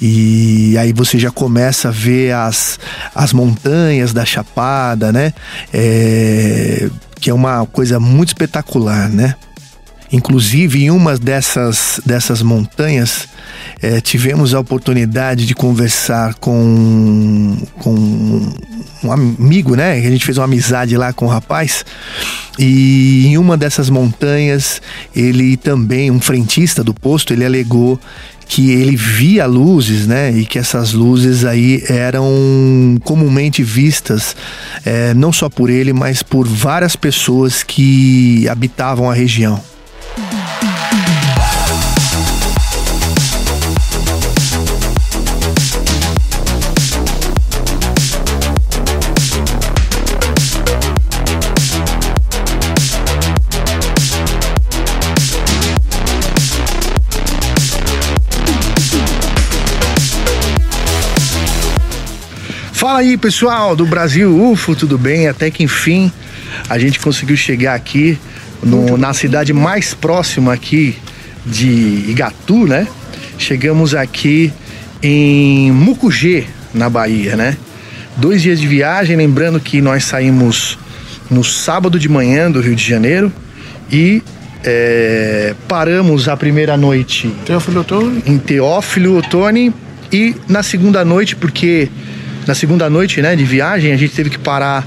E 0.00 0.76
aí 0.78 0.92
você 0.92 1.18
já 1.18 1.30
começa 1.30 1.88
a 1.88 1.92
ver 1.92 2.32
as, 2.32 2.78
as 3.14 3.32
montanhas 3.32 4.12
da 4.12 4.24
Chapada, 4.24 5.12
né? 5.12 5.32
É, 5.72 6.90
que 7.20 7.30
é 7.30 7.34
uma 7.34 7.64
coisa 7.66 8.00
muito 8.00 8.28
espetacular, 8.28 9.08
né? 9.08 9.34
Inclusive, 10.12 10.84
em 10.84 10.90
uma 10.90 11.16
dessas, 11.16 12.00
dessas 12.06 12.40
montanhas, 12.40 13.26
eh, 13.82 14.00
tivemos 14.00 14.54
a 14.54 14.60
oportunidade 14.60 15.44
de 15.44 15.54
conversar 15.54 16.34
com, 16.34 17.56
com 17.80 18.54
um 19.02 19.10
amigo, 19.12 19.74
né? 19.74 19.92
A 19.92 20.10
gente 20.10 20.24
fez 20.24 20.38
uma 20.38 20.44
amizade 20.44 20.96
lá 20.96 21.12
com 21.12 21.26
o 21.26 21.28
rapaz. 21.28 21.84
E 22.58 23.26
em 23.26 23.38
uma 23.38 23.56
dessas 23.56 23.90
montanhas, 23.90 24.80
ele 25.16 25.56
também, 25.56 26.10
um 26.10 26.20
frentista 26.20 26.84
do 26.84 26.94
posto, 26.94 27.32
ele 27.32 27.44
alegou 27.44 27.98
que 28.46 28.70
ele 28.70 28.96
via 28.96 29.46
luzes, 29.46 30.06
né? 30.06 30.30
E 30.30 30.44
que 30.44 30.58
essas 30.58 30.92
luzes 30.92 31.44
aí 31.44 31.82
eram 31.88 32.96
comumente 33.04 33.62
vistas, 33.62 34.36
eh, 34.84 35.14
não 35.14 35.32
só 35.32 35.48
por 35.48 35.70
ele, 35.70 35.92
mas 35.92 36.22
por 36.22 36.46
várias 36.46 36.96
pessoas 36.96 37.62
que 37.62 38.48
habitavam 38.48 39.10
a 39.10 39.14
região. 39.14 39.60
Fala 62.84 62.98
aí, 62.98 63.16
pessoal 63.16 63.74
do 63.74 63.86
Brasil 63.86 64.38
UFO, 64.38 64.76
tudo 64.76 64.98
bem? 64.98 65.26
Até 65.26 65.50
que 65.50 65.62
enfim 65.64 66.12
a 66.68 66.78
gente 66.78 67.00
conseguiu 67.00 67.34
chegar 67.34 67.72
aqui 67.74 68.18
no- 68.62 68.98
na 68.98 69.14
cidade 69.14 69.54
mais 69.54 69.94
próxima 69.94 70.52
aqui 70.52 70.94
de 71.46 72.04
Igatu, 72.10 72.66
né? 72.66 72.86
Chegamos 73.38 73.94
aqui 73.94 74.52
em 75.02 75.72
Mucugê, 75.72 76.44
na 76.74 76.90
Bahia, 76.90 77.36
né? 77.36 77.56
Dois 78.18 78.42
dias 78.42 78.60
de 78.60 78.66
viagem, 78.66 79.16
lembrando 79.16 79.58
que 79.58 79.80
nós 79.80 80.04
saímos 80.04 80.78
no 81.30 81.42
sábado 81.42 81.98
de 81.98 82.06
manhã 82.10 82.50
do 82.50 82.60
Rio 82.60 82.76
de 82.76 82.86
Janeiro 82.86 83.32
e 83.90 84.22
é, 84.62 85.54
paramos 85.66 86.28
a 86.28 86.36
primeira 86.36 86.76
noite 86.76 87.34
Teófilo 87.46 87.80
Otoni. 87.80 88.22
em 88.26 88.36
Teófilo 88.36 89.16
Otoni 89.16 89.72
e 90.12 90.36
na 90.46 90.62
segunda 90.62 91.02
noite, 91.02 91.34
porque 91.34 91.88
na 92.46 92.54
segunda 92.54 92.88
noite, 92.90 93.20
né, 93.22 93.34
de 93.36 93.44
viagem, 93.44 93.92
a 93.92 93.96
gente 93.96 94.14
teve 94.14 94.30
que 94.30 94.38
parar 94.38 94.86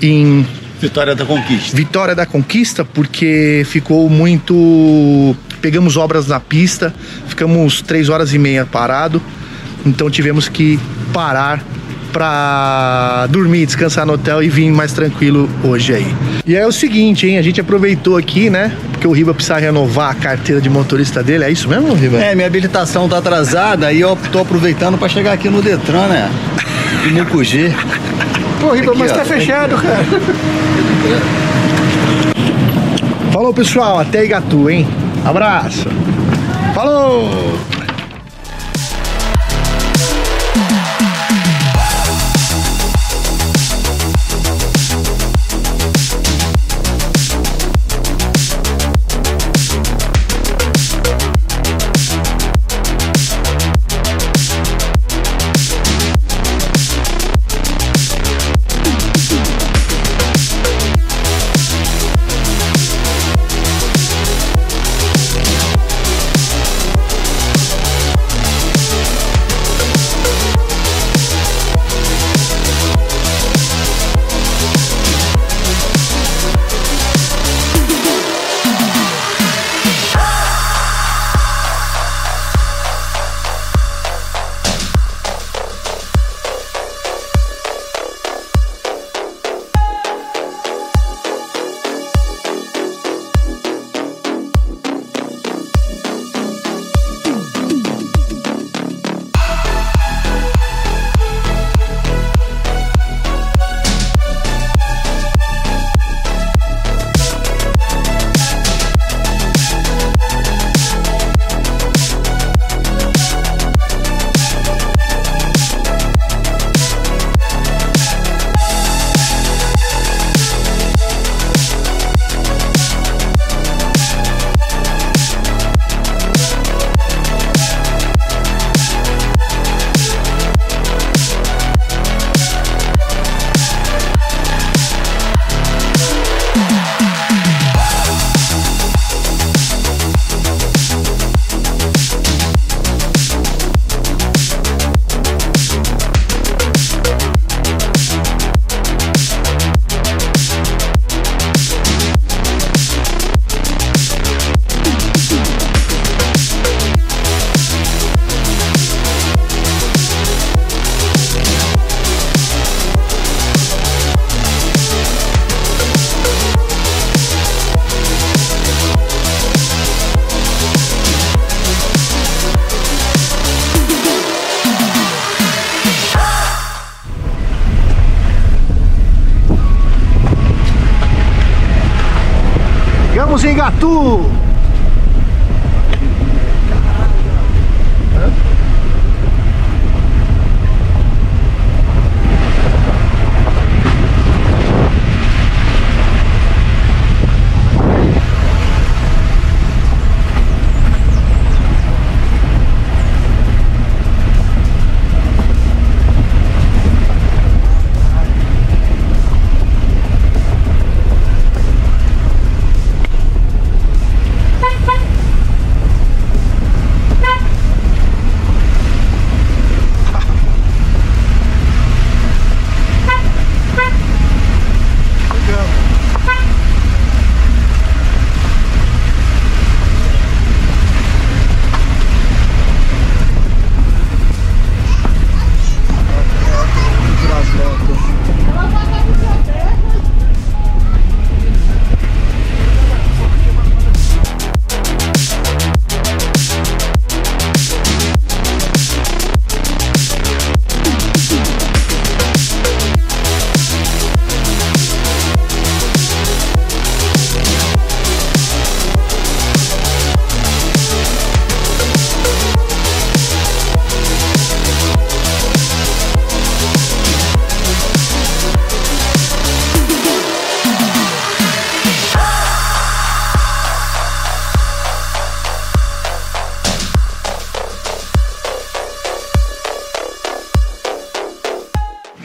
em 0.00 0.46
Vitória 0.82 1.14
da 1.14 1.24
Conquista. 1.24 1.76
Vitória 1.76 2.14
da 2.14 2.26
Conquista, 2.26 2.84
porque 2.84 3.64
ficou 3.66 4.10
muito. 4.10 5.36
Pegamos 5.60 5.96
obras 5.96 6.26
na 6.26 6.40
pista, 6.40 6.92
ficamos 7.28 7.80
três 7.80 8.08
horas 8.08 8.34
e 8.34 8.38
meia 8.38 8.66
parado, 8.66 9.22
então 9.86 10.10
tivemos 10.10 10.48
que 10.48 10.80
parar 11.12 11.64
pra 12.12 13.26
dormir, 13.30 13.64
descansar 13.64 14.04
no 14.04 14.14
hotel 14.14 14.42
e 14.42 14.48
vir 14.48 14.70
mais 14.70 14.92
tranquilo 14.92 15.48
hoje 15.62 15.94
aí. 15.94 16.14
E 16.44 16.54
é 16.56 16.66
o 16.66 16.72
seguinte, 16.72 17.28
hein? 17.28 17.38
A 17.38 17.42
gente 17.42 17.60
aproveitou 17.60 18.16
aqui, 18.16 18.50
né? 18.50 18.76
Porque 18.90 19.06
o 19.06 19.12
Riba 19.12 19.32
precisa 19.32 19.58
renovar 19.58 20.10
a 20.10 20.14
carteira 20.14 20.60
de 20.60 20.68
motorista 20.68 21.22
dele. 21.22 21.44
É 21.44 21.50
isso 21.50 21.68
mesmo, 21.68 21.94
Riba? 21.94 22.18
É, 22.18 22.34
minha 22.34 22.46
habilitação 22.46 23.08
tá 23.08 23.18
atrasada 23.18 23.92
e 23.92 24.00
eu 24.00 24.18
tô 24.30 24.40
aproveitando 24.40 24.98
pra 24.98 25.08
chegar 25.08 25.32
aqui 25.32 25.48
no 25.48 25.62
Detran, 25.62 26.08
né? 26.08 26.30
De 27.02 27.10
Mucugê. 27.12 27.72
Pô, 28.60 28.72
Riba, 28.72 28.94
mas 28.94 29.12
tá 29.12 29.22
ó. 29.22 29.24
fechado, 29.24 29.76
cara. 29.76 30.04
Falou, 33.32 33.52
pessoal. 33.52 33.98
Até 33.98 34.24
Igatu, 34.24 34.70
hein? 34.70 34.86
Abraço. 35.24 35.88
Falou! 36.74 37.51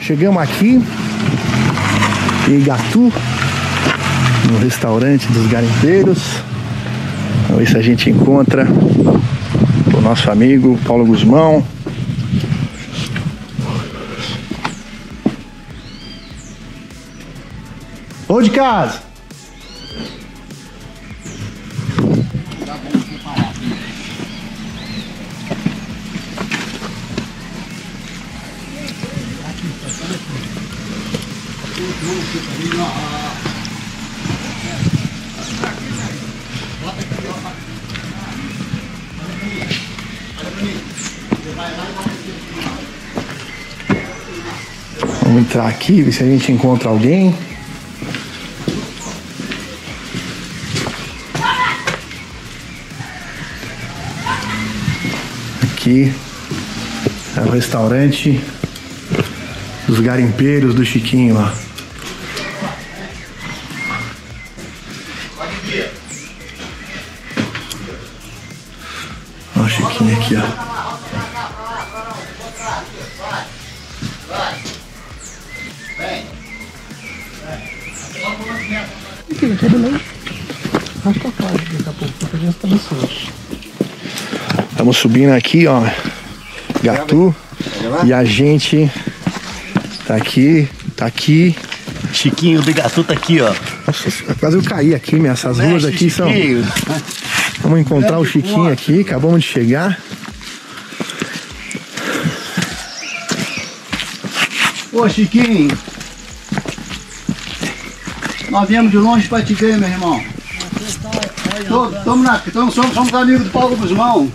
Chegamos 0.08 0.42
aqui 0.42 0.82
em 2.48 2.54
Igatu, 2.54 3.12
no 4.50 4.58
restaurante 4.58 5.30
dos 5.30 5.46
garimpeiros. 5.48 6.18
Vamos 7.46 7.58
ver 7.58 7.68
se 7.68 7.76
a 7.76 7.82
gente 7.82 8.08
encontra 8.08 8.66
o 9.94 10.00
nosso 10.00 10.30
amigo 10.30 10.78
Paulo 10.86 11.04
Guzmão. 11.04 11.62
Ô 18.26 18.40
de 18.40 18.48
casa! 18.48 19.07
Entrar 45.48 45.66
aqui, 45.66 46.02
ver 46.02 46.12
se 46.12 46.22
a 46.22 46.26
gente 46.26 46.52
encontra 46.52 46.90
alguém. 46.90 47.34
Aqui 55.62 56.12
é 57.34 57.40
o 57.40 57.50
restaurante 57.50 58.38
dos 59.86 60.00
garimpeiros 60.00 60.74
do 60.74 60.84
Chiquinho 60.84 61.34
lá. 61.34 61.54
Subindo 84.98 85.32
aqui, 85.32 85.66
ó. 85.66 85.82
Gatu. 86.82 87.34
E 88.04 88.12
a 88.12 88.24
gente 88.24 88.90
tá 90.06 90.16
aqui, 90.16 90.68
tá 90.96 91.06
aqui. 91.06 91.56
Chiquinho 92.12 92.62
do 92.62 92.72
Gatu 92.72 93.04
tá 93.04 93.14
aqui, 93.14 93.40
ó. 93.40 93.52
Nossa, 93.86 94.34
quase 94.34 94.56
eu 94.56 94.62
caí 94.62 94.94
aqui, 94.94 95.16
minha. 95.16 95.32
Essas 95.32 95.58
ruas 95.58 95.84
aqui 95.84 96.10
são. 96.10 96.28
Vamos 97.60 97.80
encontrar 97.80 98.18
o 98.18 98.24
Chiquinho 98.24 98.72
aqui, 98.72 99.00
acabamos 99.00 99.42
de 99.42 99.48
chegar. 99.48 99.98
Ô, 104.92 105.08
Chiquinho. 105.08 105.76
Nós 108.50 108.68
viemos 108.68 108.90
de 108.90 108.96
longe 108.96 109.28
pra 109.28 109.42
te 109.42 109.54
ver, 109.54 109.76
meu 109.78 109.88
irmão. 109.88 110.22
Tamo 112.04 112.22
na, 112.22 112.42
somos, 112.52 112.74
somos 112.74 113.12
amigos 113.14 113.44
do 113.44 113.50
Paulo 113.50 113.76
Guzmão. 113.76 114.32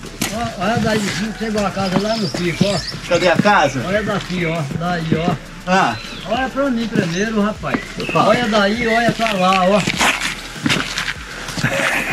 Olha 0.63 0.77
daí, 0.77 1.01
chegou 1.37 1.65
a 1.65 1.69
casa 1.71 1.99
lá 1.99 2.15
no 2.15 2.27
pico, 2.29 2.65
ó. 2.65 2.79
Cadê 3.09 3.27
a 3.27 3.35
casa? 3.35 3.83
Olha 3.85 4.01
daqui, 4.01 4.45
ó. 4.45 4.61
Daí, 4.79 5.03
ó. 5.17 5.35
Ah, 5.67 5.95
Olha 6.29 6.47
pra 6.47 6.69
mim 6.69 6.87
primeiro, 6.87 7.41
rapaz. 7.41 7.77
Olha 8.15 8.47
daí, 8.47 8.87
olha 8.87 9.11
pra 9.11 9.33
lá, 9.33 9.65
ó. 9.67 9.81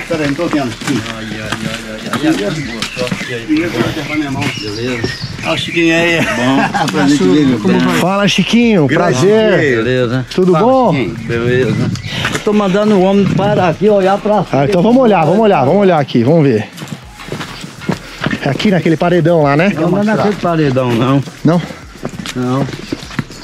peraí, 0.09 0.27
não 0.27 0.35
tô 0.35 0.47
vendo. 0.49 0.73
Beleza. 4.61 5.09
Olha 5.45 5.53
o 5.53 5.59
Chiquinho 5.59 5.95
aí. 5.95 6.19
Bom, 6.21 6.89
prazer 6.91 7.19
te 7.19 7.25
ver. 7.25 8.01
Fala, 8.01 8.27
Chiquinho. 8.27 8.89
Prazer. 8.89 9.59
Beleza. 9.77 10.27
Tudo 10.35 10.53
bom? 10.53 10.93
Beleza. 10.93 11.91
Eu 12.35 12.41
tô 12.41 12.53
mandando 12.53 12.97
o 12.97 13.03
homem 13.03 13.27
parar 13.35 13.69
aqui, 13.69 13.89
olhar 13.89 14.19
pra 14.19 14.45
Ah, 14.53 14.65
então 14.65 14.83
vamos 14.83 15.01
olhar, 15.01 15.25
vamos 15.25 15.41
olhar, 15.41 15.65
vamos 15.65 15.83
olhar 15.83 16.01
aqui, 16.01 16.25
vamos 16.25 16.43
ver. 16.43 16.69
É 18.43 18.49
aqui 18.49 18.71
naquele 18.71 18.97
paredão 18.97 19.43
lá, 19.43 19.57
né? 19.57 19.73
Não 19.75 19.99
é 19.99 20.05
naquele 20.05 20.37
paredão, 20.37 20.93
não. 20.93 21.23
Não? 21.45 21.63
Não. 22.35 22.67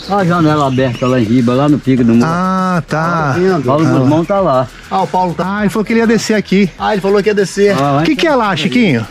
Olha 0.09 0.21
a 0.21 0.25
janela 0.25 0.69
aberta 0.69 1.07
lá 1.07 1.21
em 1.21 1.25
riba, 1.25 1.53
lá 1.53 1.69
no 1.69 1.79
pico 1.79 2.05
do 2.05 2.15
morro. 2.15 2.31
Ah, 2.33 2.83
tá. 2.89 3.37
Paulo 3.65 3.85
Guzmão 3.85 4.25
tá 4.25 4.41
lá. 4.41 4.69
Ah, 4.91 5.03
o 5.03 5.07
Paulo 5.07 5.35
tá. 5.35 5.45
Ah, 5.59 5.61
ele 5.63 5.71
falou 5.71 5.85
que 5.85 5.93
ele 5.93 6.01
ia 6.01 6.07
descer 6.07 6.35
aqui. 6.35 6.71
Ah, 6.79 6.93
ele 6.93 7.01
falou 7.03 7.21
que 7.23 7.29
ia 7.29 7.35
descer. 7.35 7.75
Ah, 7.77 7.99
O 8.01 8.05
que, 8.05 8.15
que 8.15 8.27
é 8.27 8.35
lá, 8.35 8.55
Chiquinho? 8.55 9.07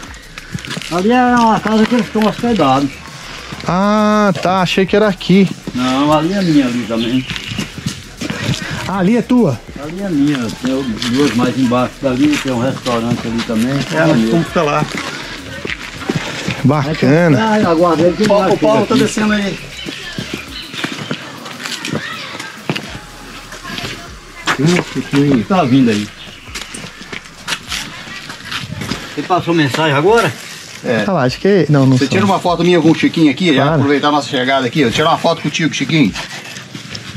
Ali 0.92 1.12
é 1.12 1.36
uma 1.36 1.60
casa 1.60 1.86
que 1.86 1.96
eles 1.96 2.06
estão 2.08 2.24
hospedados. 2.26 2.90
Ah, 3.68 4.32
tá. 4.42 4.62
Achei 4.62 4.86
que 4.86 4.96
era 4.96 5.08
aqui. 5.08 5.50
Não, 5.74 6.14
ali 6.14 6.34
é 6.34 6.42
minha 6.42 6.66
ali 6.66 6.86
também. 6.88 7.26
Ah, 8.88 9.00
ali 9.00 9.18
é 9.18 9.22
tua? 9.22 9.60
Ali 9.84 10.02
é 10.02 10.10
minha, 10.10 10.38
tem 10.64 10.82
duas 11.12 11.36
mais 11.36 11.58
embaixo 11.58 11.94
dali, 12.02 12.38
tem 12.38 12.52
um 12.54 12.60
restaurante 12.62 13.20
ali 13.28 13.42
também. 13.46 13.72
É, 13.94 14.06
nós 14.06 14.30
vamos 14.30 14.48
ficar 14.48 14.64
lá. 14.64 14.86
Bacana. 16.66 17.38
Ah, 17.40 17.70
aguardei 17.72 18.12
que 18.14 18.24
O 18.24 18.28
Paulo, 18.28 18.46
ele 18.48 18.56
o 18.56 18.58
Paulo 18.58 18.86
tá 18.88 18.96
descendo 18.96 19.34
aí. 19.34 19.56
Tá 25.48 25.64
vindo 25.64 25.90
aí. 25.92 26.08
Ele 29.18 29.28
passou 29.28 29.54
mensagem 29.54 29.96
agora? 29.96 30.32
Ah 31.08 31.12
lá, 31.12 31.24
acho 31.24 31.40
que. 31.40 31.66
Não, 31.70 31.86
não 31.86 31.98
Você 31.98 32.06
sou. 32.06 32.12
tira 32.14 32.26
uma 32.26 32.40
foto 32.40 32.64
minha 32.64 32.80
com 32.82 32.92
o 32.92 32.96
Chiquinho 32.96 33.32
aqui, 33.32 33.48
já 33.54 33.62
Claro. 33.64 33.76
aproveitar 33.76 34.08
a 34.10 34.12
nossa 34.12 34.30
chegada 34.30 34.66
aqui. 34.68 34.86
ó. 34.86 34.90
Tira 34.90 35.08
uma 35.10 35.18
foto 35.18 35.42
contigo, 35.42 35.74
Chiquinho. 35.74 36.14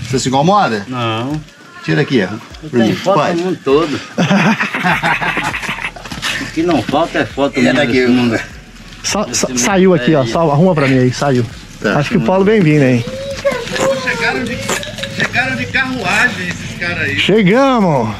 Você 0.08 0.18
se 0.18 0.28
incomoda? 0.28 0.84
Não. 0.88 1.38
Tira 1.84 2.00
aqui, 2.02 2.24
ó. 2.24 2.28
Tem 2.68 2.88
mim. 2.88 2.94
foto 2.94 3.18
Pode. 3.18 3.36
no 3.36 3.44
mundo 3.44 3.58
todo. 3.62 4.00
o 6.40 6.44
que 6.54 6.62
não 6.62 6.82
falta 6.82 7.18
é 7.18 7.26
foto 7.26 7.58
É 7.58 7.60
minha 7.60 7.74
daqui. 7.74 7.92
desse 7.92 8.10
mundo. 8.10 8.40
Sa- 9.08 9.26
sa- 9.32 9.48
saiu 9.56 9.94
aqui, 9.94 10.14
ó. 10.14 10.22
Só, 10.26 10.50
arruma 10.50 10.74
pra 10.74 10.86
mim 10.86 10.98
aí, 10.98 11.10
saiu. 11.10 11.42
Tá. 11.82 11.98
Acho 11.98 12.10
que 12.10 12.18
o 12.18 12.20
Paulo 12.20 12.44
bem-vindo 12.44 12.84
aí. 12.84 13.02
Chegaram 14.02 14.44
de, 14.44 14.58
chegaram 15.16 15.56
de 15.56 15.64
carruagem 15.64 16.48
esses 16.48 16.78
caras 16.78 16.98
aí. 17.00 17.18
Chegamos! 17.18 18.14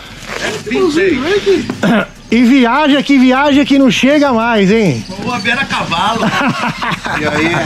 Pintei. 0.65 1.19
E 2.31 2.43
viaja 2.45 3.03
que 3.03 3.19
viaja 3.19 3.65
que 3.65 3.79
não 3.79 3.91
chega 3.91 4.35
mais, 4.35 4.71
hein? 4.71 5.03
Vou 5.25 5.33
a 5.33 5.65
cavalo. 5.65 6.21
E 7.19 7.27
aí? 7.27 7.57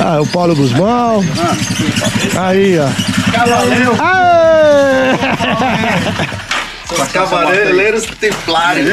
Ah, 0.00 0.20
o 0.20 0.26
Paulo 0.26 0.56
Guzmão. 0.56 1.24
Aí, 2.36 2.76
ó. 2.80 2.88
Cavaleiro. 3.30 3.92
Aê! 4.00 5.12
Cavaleiros 7.12 8.06
templários. 8.20 8.88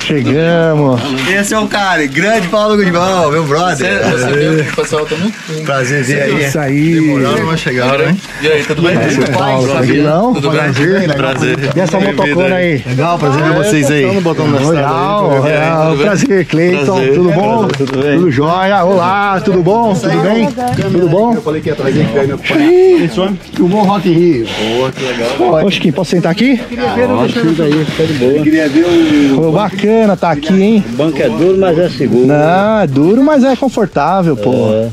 Chegamos. 0.00 1.00
Esse 1.28 1.54
é 1.54 1.58
o 1.58 1.66
cara, 1.66 2.06
grande 2.06 2.48
Paulo 2.48 2.76
Guzmão, 2.76 3.30
meu 3.30 3.44
brother. 3.44 4.00
Você 4.10 4.32
viu 4.32 4.60
o 4.60 4.76
pessoal 4.76 5.06
também? 5.06 5.32
Prazer 5.64 6.04
ver 6.04 6.22
aí. 6.22 6.44
Isso 6.44 6.58
aí. 6.58 7.00
mas 7.46 7.60
chegaram, 7.60 8.08
hein? 8.08 8.20
E 8.42 8.48
aí, 8.48 8.64
tudo 8.64 8.82
bem? 8.82 8.96
É 8.96 9.36
Paulo, 9.36 9.68
tranquilão. 9.68 10.34
Tudo 10.34 10.50
bem? 10.50 10.60
Prazer. 10.60 11.14
Prazer. 11.14 11.58
E 11.76 11.80
essa 11.80 12.00
motocona 12.00 12.54
aí? 12.56 12.82
Legal, 12.86 13.18
prazer 13.18 13.42
ver 13.42 13.54
vocês 13.54 13.90
aí. 13.90 14.06
Legal, 14.06 15.46
é, 15.46 15.96
prazer, 16.02 16.46
Cleiton, 16.46 16.84
Prazer. 16.84 17.14
tudo 17.14 17.30
bom? 17.30 17.68
Tudo 17.68 18.02
bem? 18.02 18.18
Tudo 18.18 18.30
jóia? 18.30 18.84
Olá, 18.84 19.40
tudo 19.40 19.62
bom? 19.62 19.94
Tudo 19.94 20.20
bem? 20.22 20.48
Tudo 20.90 21.08
bom? 21.08 21.34
Eu 21.34 21.42
falei 21.42 21.60
que 21.60 21.68
ia 21.68 21.74
trazer 21.74 22.02
aqui, 22.02 22.26
meu 22.26 23.64
O 23.64 23.68
bom 23.68 23.82
Rock 23.82 24.08
Rio. 24.12 24.46
Boa, 24.76 24.92
que 24.92 25.02
legal. 25.04 25.70
Chiquinho, 25.70 25.94
posso 25.94 26.10
sentar 26.10 26.32
aqui? 26.32 26.60
Senta 26.70 27.64
aí, 27.64 27.84
fica 27.84 28.06
de 28.06 28.12
boa. 28.14 28.42
Queria 28.44 28.68
ver 28.68 28.84
o. 28.84 29.36
Pô, 29.36 29.50
bacana 29.50 30.16
tá 30.16 30.30
aqui, 30.30 30.62
hein? 30.62 30.84
O 30.88 30.96
banco 30.96 31.18
é 31.20 31.28
duro, 31.28 31.58
mas 31.58 31.76
é 31.76 31.90
seguro. 31.90 32.26
Não, 32.26 32.80
é 32.80 32.86
duro, 32.86 33.24
mas 33.24 33.42
é 33.42 33.56
confortável, 33.56 34.36
pô. 34.36 34.52
É. 34.72 34.88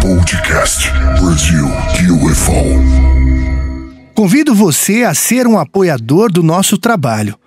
Podcast 0.00 0.90
Brasil 1.20 1.66
UFO. 2.24 2.52
Convido 4.14 4.54
você 4.54 5.04
a 5.04 5.12
ser 5.12 5.46
um 5.46 5.58
apoiador 5.58 6.32
do 6.32 6.42
nosso 6.42 6.78
trabalho. 6.78 7.38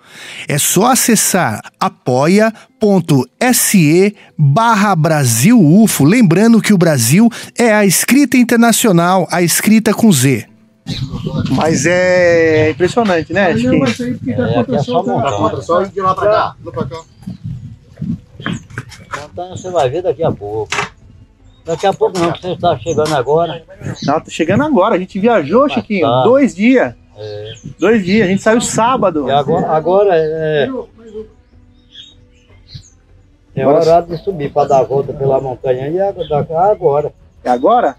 É 0.46 0.58
só 0.58 0.92
acessar 0.92 1.60
apoia.se 1.80 2.54
barra 4.38 4.94
Brasil 4.94 5.60
UFO, 5.60 6.04
lembrando 6.04 6.60
que 6.60 6.72
o 6.72 6.78
Brasil 6.78 7.28
é 7.58 7.74
a 7.74 7.84
escrita 7.84 8.36
internacional, 8.36 9.26
a 9.30 9.42
escrita 9.42 9.92
com 9.92 10.12
Z. 10.12 10.51
Mas 11.56 11.86
é 11.86 12.70
impressionante, 12.70 13.32
né? 13.32 13.56
Chiquinho? 13.56 13.84
É, 14.40 14.58
aqui 14.58 14.74
é 14.74 14.78
só 14.82 15.02
montanha. 15.02 15.62
Só 15.62 15.82
de 15.82 16.00
lá 16.00 16.14
pra 16.14 16.24
cá. 16.30 16.56
Lá 16.64 16.72
pra 16.72 16.84
cá. 16.86 17.00
Montanha 19.22 19.56
você 19.56 19.70
vai 19.70 19.88
ver 19.88 20.02
daqui 20.02 20.22
a 20.24 20.32
pouco. 20.32 20.72
Daqui 21.64 21.86
a 21.86 21.92
pouco 21.92 22.18
não, 22.18 22.32
porque 22.32 22.48
você 22.48 22.52
está 22.54 22.76
chegando 22.78 23.14
agora. 23.14 23.62
Não, 24.04 24.14
tá 24.20 24.24
chegando 24.28 24.64
agora. 24.64 24.96
A 24.96 24.98
gente 24.98 25.18
viajou, 25.20 25.68
Chiquinho, 25.68 26.06
tá. 26.06 26.22
dois 26.24 26.54
dias. 26.54 26.94
É. 27.16 27.52
Dois 27.78 28.04
dias. 28.04 28.26
A 28.26 28.30
gente 28.30 28.42
saiu 28.42 28.60
sábado. 28.60 29.28
E 29.28 29.30
agora, 29.30 29.68
agora 29.68 30.10
é. 30.14 30.68
É 33.54 33.62
Agora- 33.62 33.80
horário 33.82 34.08
de 34.08 34.16
subir 34.24 34.50
para 34.50 34.66
dar 34.68 34.78
a 34.80 34.82
volta 34.82 35.12
pela 35.12 35.38
montanha 35.40 35.86
e 35.88 36.00
agora. 36.00 36.70
agora. 36.72 37.12
É 37.44 37.50
agora? 37.50 37.96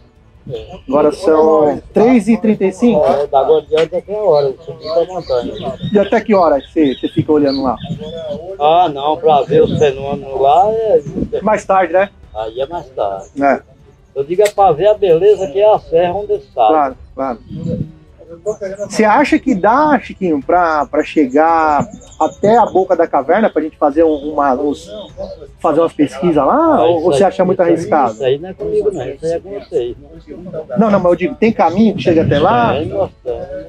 Agora 0.87 1.11
são 1.13 1.81
3h35. 1.95 3.01
É, 3.01 3.27
da 3.27 3.39
agora 3.39 3.61
diante 3.61 3.95
até 3.95 4.13
a 4.13 4.21
hora 4.21 4.51
de 4.51 4.63
subir 4.63 4.83
para 4.91 5.01
a 5.03 5.05
montanha. 5.05 5.53
E 5.93 5.99
até 5.99 6.19
que 6.19 6.35
hora 6.35 6.59
você, 6.59 6.93
você 6.95 7.07
fica 7.07 7.31
olhando 7.31 7.63
lá? 7.63 7.77
Ah, 8.59 8.89
não, 8.89 9.15
para 9.17 9.41
ver 9.43 9.63
os 9.63 9.77
fenômenos 9.77 10.39
lá, 10.41 10.69
é, 10.71 11.01
Mais 11.41 11.63
tarde, 11.65 11.93
né? 11.93 12.09
aí 12.35 12.59
é 12.59 12.65
mais 12.67 12.87
tarde. 12.89 13.29
É, 13.41 13.61
Eu 14.15 14.23
digo 14.23 14.41
é 14.41 14.49
para 14.49 14.73
ver 14.73 14.87
a 14.87 14.93
beleza 14.95 15.47
que 15.47 15.59
é 15.59 15.73
a 15.73 15.79
serra 15.79 16.13
onde 16.13 16.33
está. 16.33 16.67
claro, 16.67 16.97
claro. 17.15 17.39
Você 18.89 19.03
acha 19.05 19.37
que 19.39 19.53
dá, 19.55 19.99
Chiquinho, 19.99 20.41
pra 20.41 20.87
chegar 21.03 21.87
até 22.19 22.57
a 22.57 22.65
boca 22.65 22.95
da 22.95 23.07
caverna 23.07 23.49
pra 23.49 23.61
gente 23.61 23.77
fazer 23.77 24.03
um- 24.03 24.31
uma, 24.33 24.53
uns- 24.53 24.89
fazer 25.59 25.79
umas 25.81 25.93
pesquisas 25.93 26.35
lá? 26.43 26.77
Ah, 26.77 26.83
ou 26.85 27.01
você 27.01 27.23
aí- 27.23 27.29
acha 27.29 27.45
muito 27.45 27.61
arriscado? 27.61 28.13
Isso 28.13 28.23
aí 28.23 28.37
não 28.39 28.49
é 28.49 28.53
comigo, 28.53 28.91
não. 28.91 29.05
Isso 29.09 29.25
aí 29.25 29.31
é 29.33 29.39
com 29.39 29.49
vocês. 29.59 29.95
Não, 30.77 30.89
não, 30.91 30.99
mas 30.99 31.11
eu 31.11 31.15
digo, 31.15 31.35
tem 31.35 31.51
caminho 31.51 31.95
que 31.95 32.01
chega 32.03 32.23
até 32.23 32.39
lá? 32.39 32.73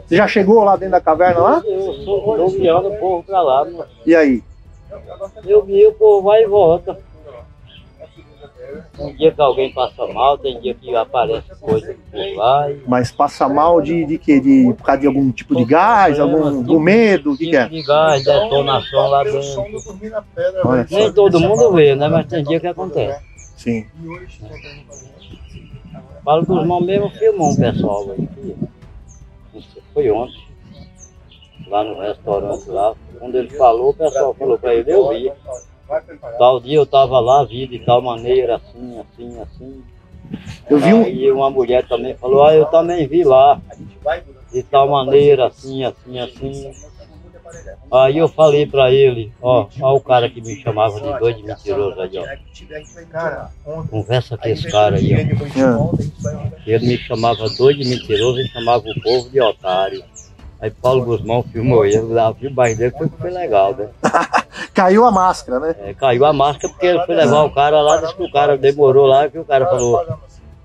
Você 0.07 0.17
já 0.17 0.27
chegou 0.29 0.63
lá 0.65 0.77
dentro 0.77 0.93
da 0.93 1.01
caverna 1.01 1.41
lá? 1.41 1.63
Eu 1.65 1.93
sou 2.05 2.51
guiando 2.51 2.89
o 2.89 2.97
povo 2.97 3.23
pra 3.25 3.43
lá. 3.43 3.65
mas 3.65 3.87
E 4.07 4.15
aí? 4.15 4.43
Eu 5.47 5.63
guio, 5.63 5.91
o 5.91 5.95
povo 5.95 6.23
vai 6.29 6.43
e 6.43 6.47
volta. 6.47 6.97
Tem 8.97 9.17
dia 9.17 9.33
que 9.33 9.41
alguém 9.41 9.73
passa 9.73 10.07
mal, 10.07 10.39
tem 10.39 10.61
dia 10.61 10.75
que 10.75 10.95
aparece 10.95 11.49
coisa 11.61 11.95
por 12.11 12.37
lá. 12.37 12.71
E... 12.71 12.83
Mas 12.87 13.11
passa 13.11 13.49
mal 13.49 13.81
de, 13.81 14.05
de 14.05 14.19
quê? 14.19 14.41
De, 14.41 14.73
por 14.77 14.85
causa 14.85 15.01
de 15.01 15.07
algum 15.07 15.31
tipo 15.33 15.57
de 15.57 15.65
gás, 15.65 16.19
algum 16.21 16.63
do 16.63 16.81
medo, 16.81 17.33
o 17.33 17.37
que, 17.37 17.51
que 17.51 17.57
é? 17.57 17.65
Tipo 17.65 17.75
de 17.75 17.83
gás, 17.83 18.25
detonação 18.25 19.09
lá 19.09 19.25
dentro. 19.25 19.41
Nem 20.91 21.13
todo 21.13 21.41
mundo 21.41 21.73
vê, 21.73 21.95
né? 21.95 22.09
Mas 22.09 22.27
tem 22.27 22.45
dia 22.45 22.61
que 22.61 22.67
acontece. 22.67 23.23
Sim. 23.57 23.87
Paulo 26.25 26.47
Guzmão 26.47 26.81
mesmo 26.81 27.11
filmou 27.11 27.51
um 27.51 27.57
pessoal 27.57 28.11
aí. 28.11 28.29
Foi 29.93 30.11
ontem. 30.11 30.43
Lá 31.69 31.85
no 31.85 32.01
restaurante 32.01 32.69
lá. 32.69 32.95
Quando 33.19 33.37
ele 33.37 33.51
falou, 33.51 33.91
o 33.91 33.95
pessoal 33.95 34.35
falou 34.35 34.59
pra 34.59 34.75
ele, 34.75 34.93
eu 34.93 35.09
vi. 35.11 35.33
Tal 36.39 36.61
dia 36.61 36.77
eu 36.77 36.87
tava 36.87 37.21
lá, 37.21 37.45
vi 37.45 37.67
de 37.67 37.79
tal 37.81 38.01
maneira, 38.01 38.57
assim, 38.57 39.01
assim, 39.01 39.41
assim. 39.41 39.85
Eu 40.69 40.79
vi 40.79 40.95
um. 40.95 41.05
Aí 41.05 41.31
uma 41.31 41.51
mulher 41.51 41.87
também 41.87 42.15
falou, 42.15 42.45
ah, 42.45 42.55
eu 42.55 42.65
também 42.67 43.07
vi 43.07 43.23
lá. 43.25 43.61
De 44.53 44.63
tal 44.63 44.89
maneira, 44.89 45.47
assim, 45.47 45.85
assim, 45.85 46.19
assim. 46.19 46.73
Aí 47.93 48.19
eu 48.19 48.29
falei 48.29 48.67
pra 48.67 48.91
ele, 48.91 49.33
ó, 49.41 49.67
ó 49.81 49.95
o 49.95 50.01
cara 50.01 50.29
que 50.29 50.41
me 50.41 50.57
chamava 50.61 51.01
de 51.01 51.19
doido 51.19 51.37
de 51.37 51.43
mentiroso 51.45 52.01
aí, 52.01 52.19
ó. 52.19 52.25
Conversa 53.91 54.37
com 54.37 54.49
esse 54.49 54.71
cara 54.71 54.97
aí, 54.97 55.15
ó. 55.15 55.19
Ah, 56.29 56.59
Ele 56.67 56.87
me 56.87 56.99
chamava 56.99 57.49
doido 57.51 57.79
de 57.81 57.89
mentiroso 57.89 58.41
e 58.41 58.49
chamava 58.49 58.85
o 58.89 59.01
povo 59.03 59.29
de 59.31 59.41
otário. 59.41 60.03
Aí 60.65 60.71
Paulo 60.71 61.05
Guzmão 61.05 61.43
filmou 61.43 61.85
ele, 61.85 62.01
lá, 62.01 62.31
o 62.31 62.51
bairro 62.51 62.79
dele, 62.79 62.95
foi, 62.97 63.07
foi 63.07 63.31
legal, 63.31 63.77
né? 63.77 63.87
Caiu 64.73 65.05
a 65.05 65.11
máscara, 65.11 65.61
né? 65.61 65.75
É, 65.79 65.93
caiu 65.93 66.25
a 66.25 66.33
máscara 66.33 66.73
porque 66.73 66.87
ele 66.87 67.05
foi 67.05 67.15
levar 67.15 67.43
o 67.43 67.51
cara 67.51 67.83
lá, 67.83 67.99
disse 67.99 68.15
que 68.15 68.23
o 68.23 68.33
cara 68.33 68.57
demorou 68.57 69.05
lá, 69.05 69.29
que 69.29 69.39
o 69.39 69.45
cara 69.45 69.67
falou, 69.67 70.03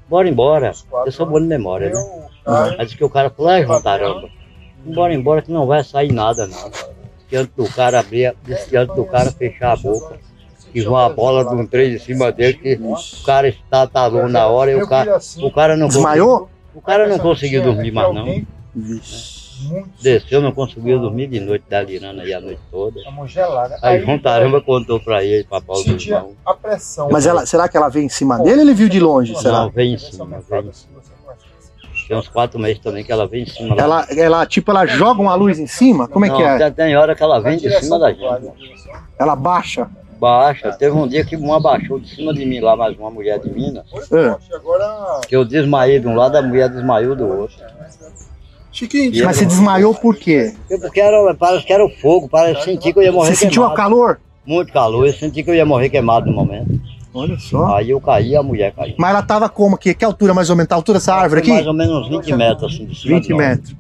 bora 0.08 0.30
embora. 0.30 0.72
Eu 1.06 1.12
sou 1.12 1.26
bom 1.26 1.42
de 1.42 1.48
memória, 1.48 1.90
né? 1.90 2.30
Aí 2.78 2.86
disse 2.86 2.96
que 2.96 3.04
o 3.04 3.10
cara 3.10 3.30
falou, 3.30 3.52
ai, 3.52 3.66
Jantaramba, 3.66 4.30
bora 4.86 5.14
embora 5.14 5.42
que 5.42 5.52
não 5.52 5.68
vai 5.68 5.84
sair 5.84 6.14
nada, 6.14 6.48
não. 6.48 6.72
Que 7.28 7.36
antes 7.36 7.54
do 7.54 7.70
cara 7.70 8.00
abrir, 8.00 8.34
antes 8.48 8.96
do 8.96 9.04
cara 9.04 9.32
fechar 9.32 9.74
a 9.74 9.76
boca, 9.76 10.18
que 10.72 10.88
uma 10.88 11.10
bola 11.10 11.44
de 11.44 11.56
um 11.56 11.68
trem 11.68 11.96
em 11.96 12.00
cima 12.00 12.32
dele, 12.32 12.54
que 12.54 12.80
o 12.82 13.26
cara 13.26 13.50
estatalou 13.50 14.30
na 14.30 14.48
hora 14.48 14.72
e 14.72 14.82
o 14.82 14.88
cara, 14.88 15.20
o 15.42 15.52
cara 15.52 15.76
não 15.76 15.90
Desmaiou? 15.90 16.50
O 16.74 16.80
cara 16.80 17.06
não 17.06 17.20
conseguiu 17.20 17.62
dormir 17.62 17.92
mais, 17.92 18.16
não. 18.16 18.46
Desceu, 20.02 20.42
não 20.42 20.52
conseguiu 20.52 21.00
dormir 21.00 21.28
de 21.28 21.40
noite 21.40 21.66
da 21.70 21.82
Lirana 21.82 22.24
aí 22.24 22.34
a 22.34 22.40
noite 22.40 22.62
toda. 22.72 23.00
Aí 23.82 24.02
João 24.02 24.20
Taramba 24.20 24.62
contou 24.62 25.00
pra 25.00 25.24
ele, 25.24 25.44
pra 25.44 25.62
Paulo 25.62 25.84
Guzmão. 25.84 26.34
a 26.46 26.54
pressão. 26.54 27.10
Mas 27.12 27.26
ela, 27.26 27.46
será 27.46 27.68
que 27.68 27.76
ela 27.78 27.90
veio 27.90 28.06
em 28.06 28.10
cima 28.10 28.38
dele 28.38 28.58
ou 28.58 28.62
ele 28.62 28.74
viu 28.74 28.90
de 28.90 29.00
longe? 29.00 29.34
Não, 29.34 29.42
Será? 29.42 29.68
vem 29.68 29.94
em 29.94 29.98
cima. 29.98 30.42
Tem 32.08 32.18
uns 32.18 32.28
quatro 32.28 32.60
meses 32.60 32.80
também 32.82 33.04
que 33.04 33.12
ela 33.12 33.28
vem 33.28 33.44
em 33.44 33.46
cima 33.46 33.76
lá. 33.76 33.84
Ela, 33.84 34.08
ela, 34.18 34.46
tipo, 34.46 34.72
ela 34.72 34.86
joga 34.88 35.22
uma 35.22 35.36
luz 35.36 35.60
em 35.60 35.68
cima? 35.68 36.08
Como 36.08 36.26
é 36.26 36.30
não, 36.30 36.38
que 36.38 36.42
é? 36.44 36.58
Tem, 36.58 36.72
tem 36.72 36.98
hora 36.98 37.16
que 37.16 37.22
ela 37.22 37.40
vem 37.40 37.58
de 37.58 37.70
cima 37.80 38.00
da 38.00 38.12
gente. 38.12 38.52
Ela 39.20 39.36
baixa? 39.36 39.88
Baixa. 40.20 40.72
Teve 40.74 40.96
um 40.96 41.08
dia 41.08 41.24
que 41.24 41.36
uma 41.36 41.60
baixou 41.60 42.00
de 42.00 42.10
cima 42.10 42.34
de 42.34 42.46
mim 42.46 42.60
lá, 42.60 42.76
mais 42.76 42.98
uma 42.98 43.12
mulher 43.12 43.40
de 43.40 43.50
Minas. 43.50 43.86
Agora, 44.54 45.22
Que 45.28 45.36
eu 45.36 45.46
desmaiei 45.46 46.00
de 46.00 46.08
um 46.08 46.16
lado, 46.16 46.36
a 46.36 46.42
mulher 46.42 46.68
desmaiou 46.70 47.16
do 47.16 47.28
outro. 47.28 47.58
Chiquinho, 48.80 49.26
Mas 49.26 49.38
você 49.38 49.46
desmaiou 49.46 49.94
por 49.94 50.16
quê? 50.16 50.54
Porque 50.82 51.02
era, 51.02 51.34
parece 51.36 51.66
que 51.66 51.74
era 51.74 51.86
o 51.86 51.90
fogo, 51.90 52.30
parece 52.30 52.60
que 52.60 52.66
senti 52.66 52.94
que 52.94 53.00
eu 53.00 53.04
ia 53.04 53.12
morrer 53.12 53.30
Você 53.30 53.36
sentiu 53.36 53.64
o 53.64 53.74
calor? 53.74 54.20
Muito 54.46 54.72
calor, 54.72 55.06
eu 55.06 55.14
senti 55.14 55.44
que 55.44 55.50
eu 55.50 55.56
ia 55.56 55.66
morrer 55.66 55.90
queimado 55.90 56.28
no 56.28 56.34
momento. 56.34 56.80
Olha 57.14 57.38
só. 57.40 57.76
Aí 57.76 57.90
eu 57.90 58.00
caí 58.00 58.30
e 58.30 58.36
a 58.36 58.44
mulher 58.44 58.72
caiu. 58.72 58.96
Mas 58.98 59.10
ela 59.10 59.22
tava 59.22 59.50
como 59.50 59.76
aqui? 59.76 59.94
Que 59.94 60.06
altura 60.06 60.34
mais 60.34 60.50
ou 60.50 60.56
menos? 60.56 60.72
A 60.72 60.76
altura 60.76 61.00
dessa 61.00 61.14
árvore 61.14 61.42
Foi 61.42 61.50
mais 61.50 61.60
aqui? 61.62 61.68
ou 61.68 61.74
menos 61.74 62.08
uns 62.08 62.10
20 62.10 62.36
metros 62.36 62.74
assim 62.74 62.86
de 62.86 62.96
cima 63.00 63.16
20 63.16 63.24
de 63.26 63.30
nós. 63.32 63.40
metros. 63.40 63.76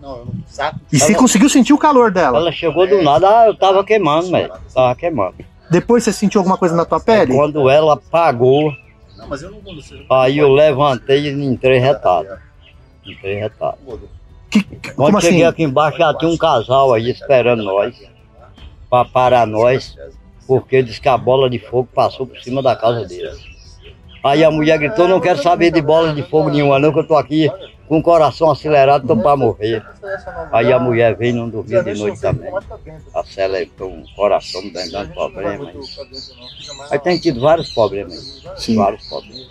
não, 0.00 0.10
eu 0.18 0.24
não 0.24 0.34
saco. 0.46 0.80
E 0.92 0.98
você 0.98 1.14
conseguiu 1.14 1.48
sentir 1.48 1.72
o 1.74 1.78
calor 1.78 2.10
dela? 2.10 2.38
Ela 2.38 2.52
chegou 2.52 2.86
do 2.86 3.02
nada, 3.02 3.28
ah, 3.28 3.46
eu 3.48 3.54
tava 3.54 3.84
queimando, 3.84 4.30
velho. 4.30 4.52
Tava 4.72 4.94
queimando. 4.94 5.34
Depois 5.70 6.02
você 6.04 6.12
sentiu 6.12 6.40
alguma 6.40 6.56
coisa 6.56 6.74
na 6.74 6.84
tua 6.86 6.98
pele? 6.98 7.34
quando 7.34 7.68
ela 7.68 7.94
apagou, 7.94 8.72
Não, 9.18 9.28
mas 9.28 9.42
eu 9.42 9.50
não 9.50 9.60
vou 9.60 9.74
você. 9.74 9.96
aí 10.10 10.38
eu 10.38 10.50
levantei 10.50 11.28
e 11.28 11.44
entrei 11.44 11.78
retado. 11.78 12.28
Entrei 13.08 13.36
retado. 13.36 13.78
Que, 14.50 14.62
Quando 14.62 15.12
como 15.12 15.20
cheguei 15.20 15.42
assim? 15.42 15.50
aqui 15.50 15.62
embaixo, 15.62 15.98
já 15.98 16.14
tinha 16.14 16.30
um 16.30 16.36
casal 16.36 16.92
aí 16.94 17.10
esperando 17.10 17.62
nós, 17.62 17.94
pra 18.88 19.04
parar 19.04 19.46
nós, 19.46 19.96
porque 20.46 20.82
diz 20.82 20.98
que 20.98 21.08
a 21.08 21.18
bola 21.18 21.50
de 21.50 21.58
fogo 21.58 21.88
passou 21.94 22.26
por 22.26 22.40
cima 22.40 22.62
da 22.62 22.74
casa 22.74 23.04
deles. 23.04 23.38
Aí 24.24 24.42
a 24.42 24.50
mulher 24.50 24.78
gritou, 24.78 25.06
não 25.06 25.20
quero 25.20 25.42
saber 25.42 25.70
de 25.70 25.80
bola 25.80 26.14
de 26.14 26.22
fogo 26.22 26.50
nenhuma 26.50 26.78
não, 26.78 26.92
que 26.92 26.98
eu 26.98 27.06
tô 27.06 27.16
aqui 27.16 27.50
com 27.88 27.98
o 27.98 28.02
coração 28.02 28.50
acelerado, 28.50 29.06
tô 29.06 29.16
pra 29.16 29.36
morrer. 29.36 29.82
Aí 30.52 30.72
a 30.72 30.78
mulher 30.78 31.16
veio 31.16 31.30
e 31.30 31.32
não 31.32 31.48
dormia 31.48 31.82
de 31.82 31.94
noite 31.94 32.20
também. 32.20 32.50
Aceletou 33.14 33.90
um 33.90 34.04
coração 34.14 34.62
dando 34.70 35.14
problema. 35.14 35.72
Aí 36.90 36.98
tem 36.98 37.18
tido 37.18 37.40
vários 37.40 37.72
problemas 37.72 38.42
aí. 38.44 38.60
Sim. 38.60 38.76
Vários 38.76 39.08
problemas. 39.08 39.48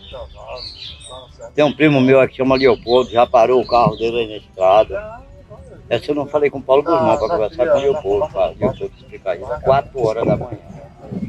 Tem 1.56 1.64
um 1.66 1.74
primo 1.74 2.00
meu 2.02 2.20
aqui 2.20 2.32
que 2.32 2.38
chama 2.38 2.56
Leopoldo, 2.56 3.10
já 3.10 3.26
parou 3.26 3.62
o 3.62 3.68
carro 3.68 3.96
dele 3.96 4.18
aí 4.20 4.28
na 4.28 4.38
estrada. 4.38 5.18
Essa 5.90 6.12
eu 6.12 6.16
não 6.16 6.26
falei 6.26 6.50
com 6.50 6.60
o 6.60 6.62
Paulo 6.62 6.84
Guzmão 6.84 7.18
para 7.18 7.30
conversar 7.30 7.68
com 7.68 7.78
o 7.78 7.82
Leopoldo, 7.82 8.28
para 8.32 8.48
Leopoldo 8.60 8.92
explicar 9.00 9.36
isso. 9.38 9.46
Quatro 9.64 10.06
horas 10.06 10.26
da 10.26 10.36
manhã. 10.38 10.58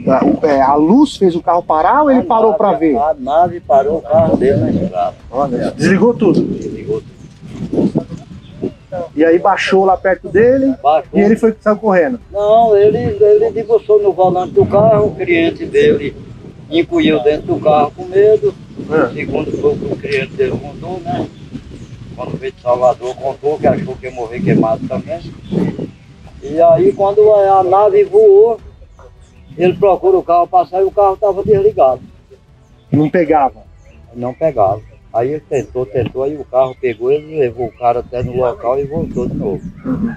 A, 0.08 0.24
o- 0.24 0.46
é, 0.46 0.60
a 0.60 0.74
luz 0.74 1.16
fez 1.16 1.36
o 1.36 1.42
carro 1.42 1.62
parar 1.62 2.02
ou 2.02 2.10
ele 2.10 2.22
parou 2.24 2.54
pra 2.54 2.72
ver? 2.72 2.96
A 2.96 3.14
nave 3.14 3.60
parou 3.60 3.98
o 3.98 4.02
carro 4.02 4.36
dele 4.36 4.56
na 4.60 4.70
estrada. 4.70 5.14
Desligou 5.76 6.12
tudo. 6.14 6.40
Desligou. 6.42 7.00
E 9.14 9.24
aí 9.24 9.38
baixou 9.38 9.84
lá 9.84 9.96
perto 9.96 10.28
dele 10.28 10.74
Baixou. 10.82 11.10
e 11.12 11.20
ele 11.22 11.36
foi 11.36 11.54
saiu 11.60 11.76
correndo. 11.76 12.18
Não, 12.32 12.76
ele, 12.76 12.98
ele 12.98 13.50
debruçou 13.50 14.02
no 14.02 14.12
volante 14.12 14.52
do 14.54 14.64
carro, 14.66 15.06
o 15.08 15.14
cliente 15.14 15.64
dele 15.66 16.16
encolheu 16.70 17.22
dentro 17.22 17.54
do 17.54 17.60
carro 17.60 17.92
com 17.94 18.04
medo. 18.06 18.52
É. 18.90 19.14
Segundo 19.14 19.50
foi 19.52 19.74
o 19.74 19.78
que 19.78 19.84
o 19.92 19.96
cliente 19.96 20.32
dele 20.34 20.58
contou, 20.58 21.00
né? 21.00 21.28
Quando 22.16 22.36
veio 22.38 22.52
de 22.52 22.60
Salvador, 22.60 23.14
contou 23.16 23.58
que 23.58 23.66
achou 23.66 23.96
que 23.96 24.06
ia 24.06 24.12
morrer 24.12 24.40
queimado 24.40 24.86
também. 24.88 25.20
E 26.42 26.60
aí 26.60 26.92
quando 26.92 27.32
a 27.32 27.62
nave 27.62 28.04
voou, 28.04 28.60
ele 29.56 29.74
procura 29.74 30.16
o 30.16 30.22
carro 30.22 30.46
passar 30.46 30.80
e 30.80 30.84
o 30.84 30.90
carro 30.90 31.14
estava 31.14 31.42
desligado. 31.42 32.00
Não 32.90 33.10
pegava. 33.10 33.62
Não 34.14 34.32
pegava. 34.32 34.80
Aí 35.12 35.30
ele 35.32 35.42
tentou, 35.48 35.86
tentou, 35.86 36.22
aí 36.22 36.36
o 36.36 36.44
carro 36.44 36.76
pegou, 36.80 37.10
ele 37.10 37.38
levou 37.38 37.66
o 37.66 37.72
cara 37.72 38.00
até 38.00 38.22
no 38.22 38.36
local 38.36 38.78
e 38.78 38.84
voltou 38.84 39.26
de 39.26 39.34
novo. 39.34 39.62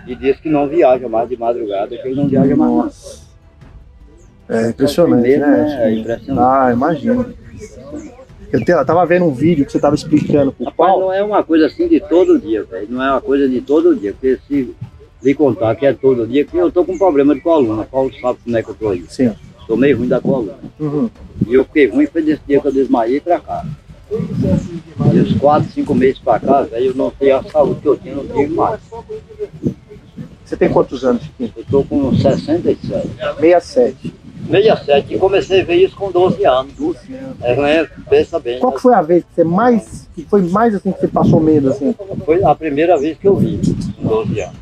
E 0.06 0.16
disse 0.16 0.42
que 0.42 0.50
não 0.50 0.68
viaja 0.68 1.08
mais 1.08 1.30
de 1.30 1.38
madrugada, 1.38 1.98
que 1.98 2.08
ele 2.08 2.16
não 2.16 2.28
viaja 2.28 2.56
mais. 2.56 2.72
não. 2.72 4.58
É 4.58 4.70
impressionante, 4.70 5.22
Primeiro, 5.22 5.48
né? 5.48 5.80
É 5.88 5.94
impressionante. 5.94 6.40
Ah, 6.46 6.74
imagino. 6.74 7.34
Eu, 8.52 8.64
te- 8.66 8.72
eu 8.72 8.86
tava 8.86 9.06
vendo 9.06 9.26
um 9.26 9.34
vídeo 9.34 9.66
que 9.66 9.72
você 9.72 9.80
tava 9.80 9.96
explicando 9.96 10.52
pro 10.52 10.66
Rapaz, 10.66 10.76
Paulo. 10.90 11.06
não 11.06 11.14
é 11.14 11.24
uma 11.24 11.44
coisa 11.44 11.68
assim 11.68 11.88
de 11.88 12.00
todo 12.00 12.40
dia, 12.40 12.64
velho. 12.64 12.88
Não 12.90 13.04
é 13.04 13.12
uma 13.12 13.22
coisa 13.22 13.48
de 13.48 13.62
todo 13.62 13.96
dia. 13.96 14.12
Porque 14.14 14.38
se 14.48 14.76
lhe 15.24 15.34
contar 15.34 15.76
que 15.76 15.86
é 15.86 15.94
todo 15.94 16.28
dia, 16.28 16.44
que 16.44 16.58
eu 16.58 16.72
tô 16.72 16.84
com 16.84 16.98
problema 16.98 17.34
de 17.34 17.42
coluna. 17.42 17.84
Paulo 17.84 18.12
sabe 18.20 18.40
como 18.44 18.58
é 18.58 18.64
que 18.64 18.70
eu 18.70 18.76
tô 18.76 18.90
aí. 18.90 19.06
Sim. 19.08 19.32
Tô 19.68 19.78
meio 19.78 19.98
ruim 19.98 20.08
da 20.08 20.20
coluna. 20.20 20.56
Uhum. 20.80 21.10
E 21.48 21.54
eu 21.54 21.64
fiquei 21.66 21.88
ruim 21.88 22.08
foi 22.08 22.22
desse 22.22 22.42
dia 22.48 22.60
que 22.60 22.68
eu 22.68 22.72
desmaiei 22.74 23.22
pra 23.22 23.40
cá. 23.40 23.66
E 24.12 25.20
uns 25.20 25.34
4, 25.40 25.72
5 25.72 25.96
meses 25.96 26.20
pra 26.20 26.38
cá, 26.40 26.64
velho, 26.64 26.88
eu 26.88 26.96
não 26.96 27.10
tenho 27.12 27.38
a 27.38 27.44
saúde 27.44 27.80
que 27.80 27.88
eu 27.88 27.96
tinha, 27.98 28.16
não 28.16 28.26
tenho 28.28 28.54
mais. 28.54 28.82
Você 30.44 30.58
tem 30.58 30.68
quantos 30.70 31.06
anos, 31.06 31.24
Chiquinho? 31.24 31.54
Eu 31.56 31.64
tô 31.72 31.84
com 31.86 32.14
67. 32.14 33.08
67. 33.40 34.14
67 34.52 35.14
e 35.14 35.18
comecei 35.18 35.62
a 35.62 35.66
ver 35.66 35.76
isso 35.76 35.96
com 35.96 36.12
12 36.12 36.46
anos. 36.46 36.74
É, 37.42 37.56
né? 37.56 37.88
Pensa 38.10 38.40
bem. 38.40 38.60
Qual 38.60 38.74
que 38.74 38.82
foi 38.82 38.94
a 38.94 39.02
vez 39.02 39.24
que 39.24 39.36
você 39.36 39.44
mais. 39.44 40.08
que 40.14 40.24
foi 40.26 40.42
mais 40.44 40.76
assim 40.76 40.92
que 40.92 41.00
você 41.00 41.08
passou 41.08 41.40
medo 41.40 41.70
assim? 41.70 41.96
Foi 42.26 42.44
a 42.44 42.54
primeira 42.54 42.98
vez 42.98 43.18
que 43.18 43.28
eu 43.28 43.36
vi, 43.36 43.60
com 43.98 44.08
12 44.08 44.42
anos. 44.42 44.56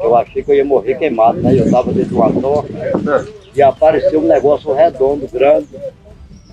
Eu 0.00 0.14
achei 0.14 0.42
que 0.42 0.50
eu 0.50 0.56
ia 0.56 0.64
morrer 0.64 0.96
queimado, 0.96 1.38
né? 1.40 1.52
Eu 1.52 1.64
estava 1.64 1.92
dentro 1.92 2.10
de 2.10 2.14
uma 2.14 2.32
toca 2.32 2.68
e 3.54 3.62
apareceu 3.62 4.20
um 4.20 4.28
negócio 4.28 4.72
redondo, 4.74 5.26
grande, 5.32 5.68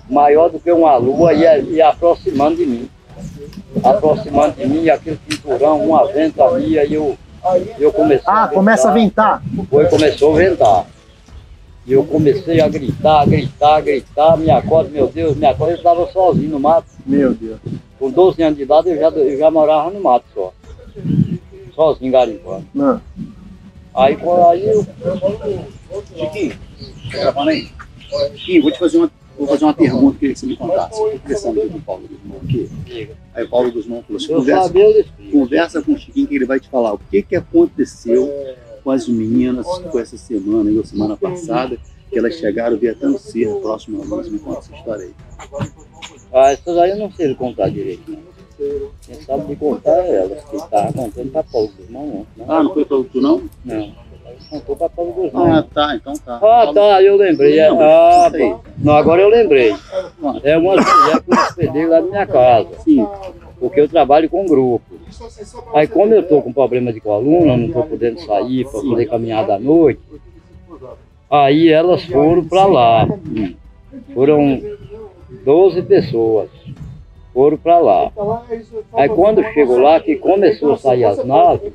maior 0.08 0.48
do 0.48 0.58
que 0.58 0.72
uma 0.72 0.96
lua 0.96 1.34
e, 1.34 1.74
e 1.74 1.82
aproximando 1.82 2.56
de 2.56 2.66
mim. 2.66 2.88
aproximando 3.82 4.56
de 4.56 4.66
mim, 4.66 4.88
aquele 4.88 5.18
cinturão, 5.28 5.84
uma 5.84 6.06
ventania, 6.06 6.84
e 6.84 6.94
eu, 6.94 7.16
eu 7.78 7.92
comecei 7.92 8.24
Ah, 8.26 8.48
começa 8.48 8.88
a 8.88 8.92
ventar. 8.92 9.42
Foi, 9.68 9.84
começou 9.86 10.34
a 10.34 10.38
ventar. 10.38 10.86
E 11.86 11.92
eu 11.92 12.04
comecei 12.04 12.60
a 12.60 12.68
gritar, 12.68 13.26
gritar, 13.26 13.80
gritar, 13.82 14.38
me 14.38 14.50
acorda, 14.50 14.88
meu 14.88 15.06
Deus, 15.06 15.36
me 15.36 15.44
acorda, 15.44 15.74
eu 15.74 15.76
estava 15.76 16.10
sozinho 16.10 16.50
no 16.50 16.60
mato. 16.60 16.86
Meu 17.04 17.34
Deus. 17.34 17.58
Com 17.98 18.10
12 18.10 18.42
anos 18.42 18.56
de 18.56 18.62
idade 18.62 18.88
eu 18.88 18.96
já, 18.96 19.08
eu 19.08 19.38
já 19.38 19.50
morava 19.50 19.90
no 19.90 20.00
mato 20.00 20.24
só. 20.32 20.52
Sozinho 21.74 22.12
garimpando. 22.12 22.64
Não. 22.72 23.00
Aí, 23.94 24.16
aí 24.50 24.66
eu, 24.66 24.86
Chiquinho, 26.16 26.58
tá 27.12 27.18
gravando 27.18 27.50
aí? 27.50 27.68
Chiquinho, 28.34 28.62
vou 28.62 28.72
te 28.72 28.78
fazer 28.78 28.96
uma, 28.96 29.10
vou 29.38 29.46
fazer 29.46 29.64
uma 29.64 29.74
pergunta 29.74 30.00
que 30.00 30.14
eu 30.16 30.20
queria 30.20 30.34
que 30.34 30.40
você 30.40 30.46
me 30.46 30.56
contasse. 30.56 31.00
Eu 31.00 31.10
tô 31.10 31.18
conversando 31.18 31.60
aqui 31.60 31.68
com 31.68 31.78
o 31.78 31.82
Paulo 31.82 32.08
Guzmão 32.08 32.38
aqui. 32.42 33.10
Aí 33.34 33.44
o 33.44 33.48
Paulo 33.48 33.72
Guzmão 33.72 34.02
falou 34.02 34.16
assim, 34.16 34.34
conversa, 34.34 34.72
conversa 35.30 35.82
com 35.82 35.92
o 35.92 35.98
Chiquinho 35.98 36.26
que 36.26 36.34
ele 36.34 36.46
vai 36.46 36.58
te 36.58 36.68
falar 36.68 36.94
o 36.94 36.98
que, 36.98 37.22
que 37.22 37.36
aconteceu 37.36 38.32
com 38.84 38.90
as 38.90 39.08
meninas 39.08 39.66
com 39.66 39.98
essa 39.98 40.16
semana 40.18 40.70
ou 40.70 40.84
semana 40.84 41.16
passada, 41.16 41.78
que 42.10 42.18
elas 42.18 42.34
chegaram 42.34 42.76
via 42.76 42.94
tão 42.94 43.16
cedo 43.18 43.56
próximo 43.60 44.02
a 44.02 44.04
nós. 44.04 44.28
Me 44.28 44.38
conta 44.38 44.58
essa 44.58 44.74
história 44.76 45.04
aí. 45.06 45.12
Ah, 46.32 46.52
essas 46.52 46.76
aí 46.76 46.90
eu 46.90 46.98
não 46.98 47.10
sei 47.10 47.34
contar 47.34 47.70
direito, 47.70 48.02
não. 48.10 48.34
Quem 49.04 49.20
sabe 49.22 49.46
de 49.46 49.56
contar 49.56 49.98
é 50.04 50.16
elas, 50.16 50.44
que 50.44 50.56
estava 50.56 50.92
contando 50.92 51.30
para 51.32 51.42
Paulo 51.42 51.70
Guzmão, 51.76 52.06
não. 52.36 52.46
Não, 52.46 52.54
Ah, 52.54 52.62
não 52.62 52.72
foi 52.74 52.84
para 52.84 53.02
tu 53.04 53.20
não? 53.20 53.42
não. 53.64 53.92
Contou 54.50 54.76
para 54.76 54.88
Paulo 54.90 55.12
Guzmão. 55.12 55.52
Ah, 55.54 55.64
tá, 55.74 55.96
então 55.96 56.12
tá. 56.14 56.36
Ah, 56.42 56.70
tá, 56.72 57.02
eu 57.02 57.16
lembrei. 57.16 57.56
Não, 57.68 57.80
Ah, 57.80 58.30
pô. 58.30 58.60
não, 58.78 58.94
agora 58.94 59.22
eu 59.22 59.28
lembrei. 59.28 59.74
É 60.44 60.56
uma 60.56 60.72
mulher 60.76 61.20
que 61.22 61.30
eu 61.32 61.36
hospedei 61.38 61.86
lá 61.86 62.00
na 62.00 62.06
minha 62.06 62.26
casa. 62.26 62.68
Sim. 62.84 63.06
Porque 63.58 63.80
eu 63.80 63.88
trabalho 63.88 64.28
com 64.30 64.46
grupo. 64.46 64.93
Aí 65.74 65.86
como 65.86 66.14
eu 66.14 66.20
estou 66.20 66.42
com 66.42 66.52
problema 66.52 66.92
de 66.92 67.00
coluna, 67.00 67.56
não 67.56 67.66
estou 67.66 67.84
podendo 67.84 68.20
sair 68.20 68.64
para 68.64 68.80
poder 68.80 69.06
caminhar 69.06 69.46
da 69.46 69.58
noite, 69.58 70.00
aí 71.30 71.68
elas 71.68 72.04
foram 72.04 72.44
para 72.44 72.66
lá. 72.66 73.08
Foram 74.14 74.60
12 75.44 75.82
pessoas. 75.82 76.50
Foram 77.32 77.56
para 77.56 77.78
lá. 77.78 78.12
Aí 78.92 79.08
quando 79.08 79.42
chegou 79.52 79.78
lá, 79.78 80.00
que 80.00 80.16
começou 80.16 80.72
a 80.72 80.78
sair 80.78 81.04
as 81.04 81.24
naves, 81.24 81.72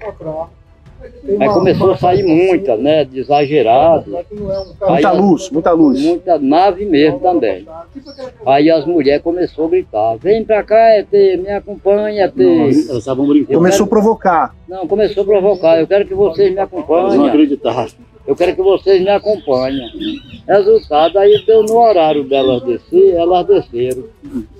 aí 1.39 1.49
começou 1.49 1.91
a 1.91 1.97
sair 1.97 2.23
muita, 2.23 2.75
né? 2.75 3.05
De 3.05 3.19
exagerado. 3.19 4.17
Aí 4.17 4.25
Muita 4.89 5.11
luz, 5.11 5.49
muita 5.49 5.71
luz. 5.71 6.01
Muita 6.01 6.39
nave 6.39 6.85
mesmo 6.85 7.19
também. 7.19 7.65
Aí 8.45 8.69
as 8.69 8.85
mulheres 8.85 9.21
começaram 9.21 9.65
a 9.65 9.69
gritar, 9.69 10.15
vem 10.17 10.43
pra 10.43 10.63
cá, 10.63 10.97
ET, 10.97 11.11
me 11.11 11.49
acompanha, 11.49 12.25
ET. 12.25 12.39
Elas 12.39 12.99
estavam 12.99 13.27
brincando. 13.27 13.57
Começou 13.57 13.85
a 13.85 13.89
provocar. 13.89 14.55
Não, 14.67 14.87
começou 14.87 15.23
a 15.23 15.25
provocar, 15.25 15.79
eu 15.79 15.87
quero 15.87 16.05
que 16.05 16.13
vocês 16.13 16.51
me 16.51 16.57
Elas 16.57 16.71
não 16.71 16.79
acompanhem, 16.79 17.27
acreditaram. 17.27 17.89
eu 18.27 18.35
quero 18.35 18.55
que 18.55 18.61
vocês 18.61 19.01
me 19.01 19.09
acompanhem. 19.09 19.89
Resultado, 20.47 21.19
aí 21.19 21.43
deu 21.45 21.63
no 21.63 21.77
horário 21.77 22.23
delas 22.23 22.63
descer, 22.63 23.15
elas 23.15 23.45
desceram. 23.45 24.03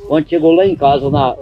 Quando 0.08 0.28
chegou 0.28 0.52
lá 0.54 0.65
em 0.65 0.75
casa, 0.75 1.10
na, 1.10 1.36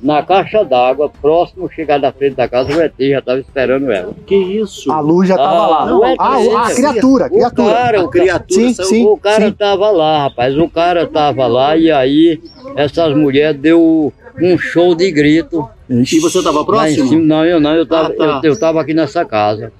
na 0.00 0.22
caixa 0.22 0.64
d'água, 0.64 1.10
próximo 1.20 1.68
chegar 1.68 1.98
da 1.98 2.12
frente 2.12 2.36
da 2.36 2.48
casa, 2.48 2.70
o 2.72 2.80
ET 2.80 2.92
já 2.98 3.18
estava 3.18 3.40
esperando 3.40 3.90
ela. 3.90 4.14
Que 4.26 4.36
isso? 4.36 4.90
A 4.92 5.00
luz 5.00 5.28
já 5.28 5.36
tava 5.36 5.56
Ah, 5.56 5.66
lá. 5.68 5.86
não 5.86 6.04
é 6.04 6.14
Ah, 6.18 6.36
três. 6.36 6.54
a 6.54 6.74
criatura, 6.74 7.24
a 7.24 7.26
O 7.26 7.30
criatura. 7.30 7.74
cara, 7.74 8.00
A 8.00 8.04
o 8.04 8.08
criatura 8.08 8.60
Sim, 8.60 8.74
saiu. 8.74 8.88
sim. 8.88 9.04
O 9.06 9.16
cara 9.16 9.50
tava 9.52 9.90
lá, 9.90 10.22
rapaz. 10.24 10.56
O 10.56 10.68
cara 10.68 11.06
tava 11.06 11.46
lá 11.46 11.76
e 11.76 11.90
aí 11.90 12.40
essas 12.76 13.14
mulheres 13.16 13.60
deu 13.60 14.12
um 14.40 14.56
show 14.56 14.94
de 14.94 15.10
grito. 15.10 15.68
E 15.90 16.20
você 16.20 16.38
estava 16.38 16.64
próximo? 16.64 17.08
cima. 17.08 17.22
Não, 17.24 17.44
eu 17.44 17.58
não, 17.58 17.74
eu 17.74 17.86
tava, 17.86 18.08
Ah, 18.10 18.16
tá. 18.16 18.40
eu, 18.44 18.52
eu 18.52 18.58
aqui 18.78 18.94
nessa 18.94 19.24
casa. 19.24 19.72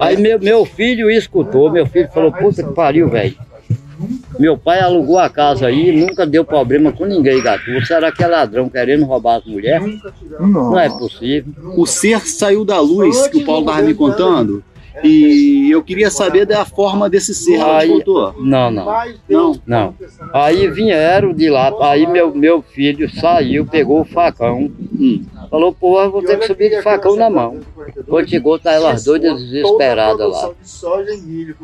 Aí 0.00 0.16
meu, 0.16 0.38
meu 0.38 0.64
filho 0.64 1.10
escutou, 1.10 1.70
meu 1.70 1.84
filho 1.84 2.08
falou, 2.14 2.32
puta 2.32 2.62
que 2.62 2.72
pariu, 2.72 3.08
velho. 3.08 3.34
Meu 4.38 4.56
pai 4.56 4.80
alugou 4.80 5.18
a 5.18 5.28
casa 5.28 5.66
aí, 5.66 5.92
nunca 5.92 6.26
deu 6.26 6.44
problema 6.44 6.92
com 6.92 7.04
ninguém, 7.04 7.42
gato. 7.42 7.64
Será 7.84 8.12
que 8.12 8.22
é 8.22 8.26
ladrão 8.26 8.68
querendo 8.68 9.04
roubar 9.04 9.36
as 9.36 9.44
mulheres? 9.44 10.00
Não 10.38 10.78
é 10.78 10.88
possível. 10.88 11.52
O 11.76 11.86
ser 11.86 12.20
saiu 12.26 12.64
da 12.64 12.80
luz 12.80 13.26
que 13.28 13.38
o 13.38 13.44
Paulo 13.44 13.68
estava 13.68 13.82
me 13.82 13.94
contando. 13.94 14.62
E 15.04 15.70
eu 15.70 15.82
queria 15.82 16.10
saber 16.10 16.44
da 16.44 16.64
forma 16.64 17.08
desse 17.08 17.34
ser. 17.34 17.60
Aí, 17.62 17.88
contou? 17.88 18.34
não, 18.40 18.70
não. 18.70 18.86
Não. 19.28 19.60
Não. 19.66 19.94
Aí 20.32 20.68
vieram 20.68 21.32
de 21.32 21.48
lá, 21.48 21.72
aí 21.90 22.06
meu, 22.06 22.34
meu 22.34 22.62
filho 22.62 23.08
saiu, 23.10 23.64
pegou 23.66 24.00
o 24.00 24.04
facão, 24.04 24.70
Hum. 24.98 25.22
falou, 25.50 25.72
pô, 25.72 26.10
vou 26.10 26.22
ter 26.22 26.38
que 26.38 26.46
subir 26.46 26.70
de 26.70 26.82
facão 26.82 27.14
na 27.16 27.30
mão. 27.30 27.60
Quando 28.08 28.28
chegou, 28.28 28.58
tá 28.58 28.72
elas 28.72 29.04
doidas 29.04 29.40
desesperadas 29.40 30.30
lá. 30.30 30.50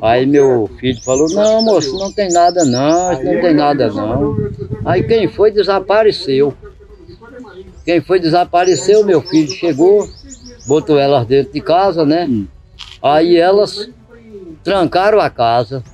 Aí 0.03 0.25
meu 0.27 0.71
filho 0.79 1.01
falou, 1.03 1.29
não, 1.31 1.63
moço, 1.63 1.99
não 1.99 2.13
tem 2.13 2.31
nada 2.31 2.65
não, 2.65 3.13
não 3.13 3.41
tem 3.41 3.55
nada 3.55 3.89
não. 3.89 4.37
Aí 4.85 5.03
quem 5.03 5.27
foi 5.29 5.51
desapareceu. 5.51 6.55
Quem 7.85 8.01
foi 8.01 8.19
desapareceu, 8.19 9.05
meu 9.05 9.21
filho 9.21 9.51
chegou, 9.51 10.09
botou 10.67 10.99
elas 10.99 11.27
dentro 11.27 11.53
de 11.53 11.61
casa, 11.61 12.05
né? 12.05 12.29
Aí 13.05 13.37
elas 13.37 13.91
trancaram 14.63 15.21
a 15.21 15.29
casa, 15.29 15.85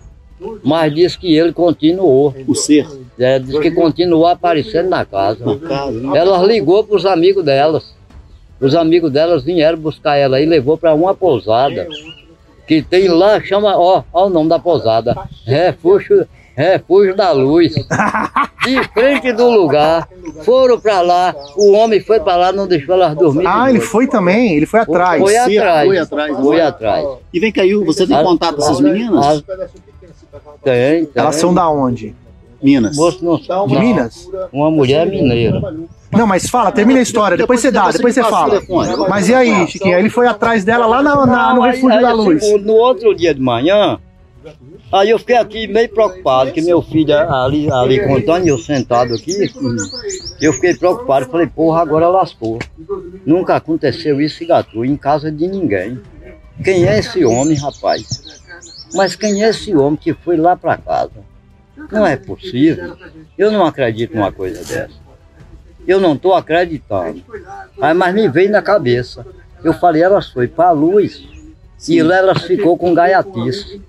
mas 0.63 0.95
disse 0.95 1.19
que 1.19 1.37
ele 1.37 1.53
continuou. 1.53 2.33
O 2.47 2.55
ser. 2.55 2.87
É, 3.19 3.37
diz 3.41 3.59
que 3.59 3.73
continuou 3.73 4.29
aparecendo 4.29 4.89
na 4.89 5.05
casa. 5.05 5.45
Na 5.45 5.57
casa? 5.57 6.17
Elas 6.17 6.47
ligou 6.47 6.85
para 6.85 6.97
os 6.97 7.05
amigos 7.05 7.45
delas. 7.45 7.93
Os 8.61 8.77
amigos 8.77 9.11
delas 9.11 9.43
vieram 9.43 9.77
buscar 9.77 10.17
ela 10.17 10.41
e 10.41 10.47
levou 10.47 10.79
para 10.79 10.95
uma 10.95 11.13
pousada 11.13 11.89
que 12.65 12.81
tem 12.81 13.09
lá, 13.09 13.41
chama, 13.41 13.77
ó, 13.77 14.05
ó 14.13 14.27
o 14.27 14.31
nome 14.31 14.49
da 14.49 14.61
pousada, 14.61 15.17
Refúgio, 15.45 16.29
Refúgio 16.61 17.17
da 17.17 17.33
Luz. 17.33 17.75
De 18.65 18.85
frente 18.93 19.33
do 19.33 19.49
lugar, 19.51 20.07
foram 20.45 20.79
para 20.79 21.01
lá, 21.01 21.35
o 21.57 21.73
homem 21.73 21.99
foi 21.99 22.21
para 22.21 22.37
lá, 22.37 22.53
não 22.53 22.67
deixou 22.67 22.95
elas 22.95 23.17
dormir. 23.17 23.47
Ah, 23.47 23.71
ele 23.71 23.81
foi 23.81 24.07
também, 24.07 24.55
ele 24.55 24.67
foi 24.67 24.81
atrás. 24.81 25.19
Foi 25.23 25.33
Ser 25.33 25.59
atrás. 25.59 25.87
foi 25.89 25.99
atrás? 25.99 26.37
Foi 26.37 26.61
atrás. 26.61 27.09
E 27.33 27.41
vem 27.41 27.51
cá, 27.51 27.63
você 27.87 28.07
tem 28.07 28.17
Ah, 28.17 28.23
contato 28.23 28.57
com 28.57 28.63
essas 28.63 28.79
ah, 28.79 28.83
meninas? 28.83 29.27
ah, 29.27 29.43
Tem, 30.63 31.07
tem. 31.07 31.11
Elas 31.23 31.37
são 31.37 31.55
da 31.55 31.69
onde? 31.71 32.15
Minas. 32.63 32.95
Moço 32.97 33.25
não 33.25 33.39
sabe. 33.43 33.69
De 33.73 33.79
Minas? 33.79 34.29
Uma 34.53 34.71
mulher 34.71 35.07
mineira. 35.07 35.59
Não, 36.13 36.27
mas 36.27 36.47
fala, 36.51 36.71
termina 36.71 36.99
a 36.99 37.03
história, 37.03 37.37
depois 37.39 37.61
você 37.61 37.71
dá, 37.71 37.91
depois 37.91 38.15
você 38.15 38.23
fala. 38.23 38.61
Mas 39.09 39.29
e 39.31 39.35
aí, 39.35 39.67
Chiquinho? 39.69 39.99
Ele 39.99 40.11
foi 40.11 40.27
atrás 40.27 40.65
dela 40.65 40.85
lá 40.85 41.03
na- 41.03 41.25
na- 41.25 41.55
no 41.55 41.63
Refúgio 41.63 41.97
aí, 41.97 42.03
da 42.03 42.13
Luz. 42.13 42.43
No 42.63 42.75
outro 42.75 43.15
dia 43.15 43.33
de 43.33 43.41
manhã, 43.41 43.99
aí 44.93 45.11
eu 45.11 45.19
fiquei 45.19 45.37
aqui 45.37 45.67
meio 45.67 45.89
preocupado, 45.89 46.53
que 46.53 46.63
meu 46.63 46.83
filho 46.83 47.15
ali, 47.17 47.71
ali 47.71 48.07
contando, 48.07 48.47
e 48.47 48.49
eu 48.49 48.59
sentado 48.59 49.15
aqui, 49.15 49.51
eu 50.41 50.53
fiquei 50.53 50.75
preocupado, 50.75 51.31
falei, 51.31 51.47
porra, 51.47 51.83
agora 51.83 52.09
lascou. 52.09 52.59
Nunca 53.25 53.57
aconteceu 53.57 54.21
isso 54.21 54.43
em 54.43 54.47
Gatu, 54.47 54.85
em 54.85 54.97
casa 54.97 55.31
de 55.31 55.47
ninguém. 55.47 56.01
Quem 56.63 56.87
é 56.87 56.99
esse 56.99 57.25
homem, 57.25 57.57
rapaz? 57.57 58.41
Mas 58.95 59.15
quem 59.15 59.45
é 59.45 59.49
esse 59.49 59.75
homem 59.75 59.97
que 59.97 60.13
foi 60.13 60.37
lá 60.37 60.57
para 60.57 60.77
casa? 60.77 61.31
Não 61.91 62.07
é 62.07 62.17
possível. 62.17 62.97
Eu 63.39 63.51
não 63.51 63.65
acredito 63.65 64.15
numa 64.15 64.33
coisa 64.33 64.59
dessa. 64.59 65.01
Eu 65.87 66.01
não 66.01 66.15
estou 66.15 66.35
acreditando. 66.35 67.23
Aí, 67.81 67.95
mas 67.95 68.15
me 68.15 68.29
veio 68.29 68.51
na 68.51 68.61
cabeça. 68.61 69.27
Eu 69.65 69.73
falei, 69.73 70.03
elas 70.03 70.29
foi 70.29 70.49
para 70.49 70.69
a 70.69 70.73
luz 70.73 71.27
e 71.89 72.03
lá 72.03 72.17
elas 72.17 72.43
ficou 72.43 72.77
com 72.77 72.93
gaiatice. 72.95 73.81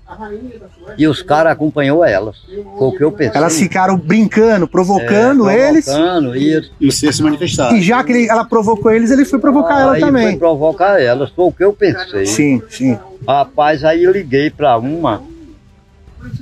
E 0.96 1.06
os 1.06 1.22
caras 1.22 1.52
acompanhou 1.52 2.04
elas. 2.04 2.36
Foi 2.78 2.88
o 2.88 2.92
que 2.92 3.02
eu 3.04 3.12
pensei. 3.12 3.36
Elas 3.38 3.56
ficaram 3.58 3.96
brincando, 3.96 4.66
provocando 4.66 5.48
É, 5.48 5.68
eles. 5.68 5.84
provocando, 5.84 6.36
e 6.36 6.70
E 6.80 6.92
ser 6.92 7.12
se 7.12 7.22
manifestaram. 7.22 7.76
E 7.76 7.82
já 7.82 8.02
que 8.02 8.12
ele- 8.12 8.28
ela 8.28 8.44
provocou 8.44 8.90
eles, 8.92 9.10
ele 9.10 9.24
foi 9.24 9.38
provocar 9.38 9.80
ela 9.80 9.92
aí 9.94 10.00
foi 10.00 10.08
também. 10.10 10.38
provocar 10.38 11.00
elas. 11.00 11.30
Foi 11.30 11.44
o 11.46 11.52
que 11.52 11.64
eu 11.64 11.72
pensei. 11.72 12.26
Sim, 12.26 12.62
sim. 12.68 12.98
Rapaz, 13.26 13.84
aí 13.84 14.04
eu 14.04 14.12
liguei 14.12 14.50
para 14.50 14.76
uma 14.78 15.22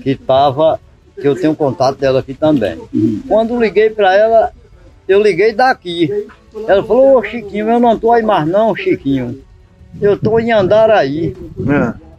que 0.02 0.14
tava, 0.14 0.80
que 1.20 1.26
eu 1.26 1.34
tenho 1.34 1.54
contato 1.54 1.98
dela 1.98 2.20
aqui 2.20 2.34
também. 2.34 2.78
Quando 3.28 3.58
liguei 3.58 3.90
para 3.90 4.14
ela, 4.16 4.52
eu 5.08 5.22
liguei 5.22 5.52
daqui. 5.52 6.26
Ela 6.66 6.82
falou, 6.82 7.18
ô 7.18 7.22
Chiquinho, 7.22 7.68
eu 7.70 7.78
não 7.80 7.98
tô 7.98 8.12
aí 8.12 8.22
mais 8.22 8.46
não, 8.46 8.74
Chiquinho. 8.74 9.38
Eu 10.00 10.18
tô 10.18 10.38
em 10.38 10.52
Andaraí. 10.52 11.34
É. 11.68 12.10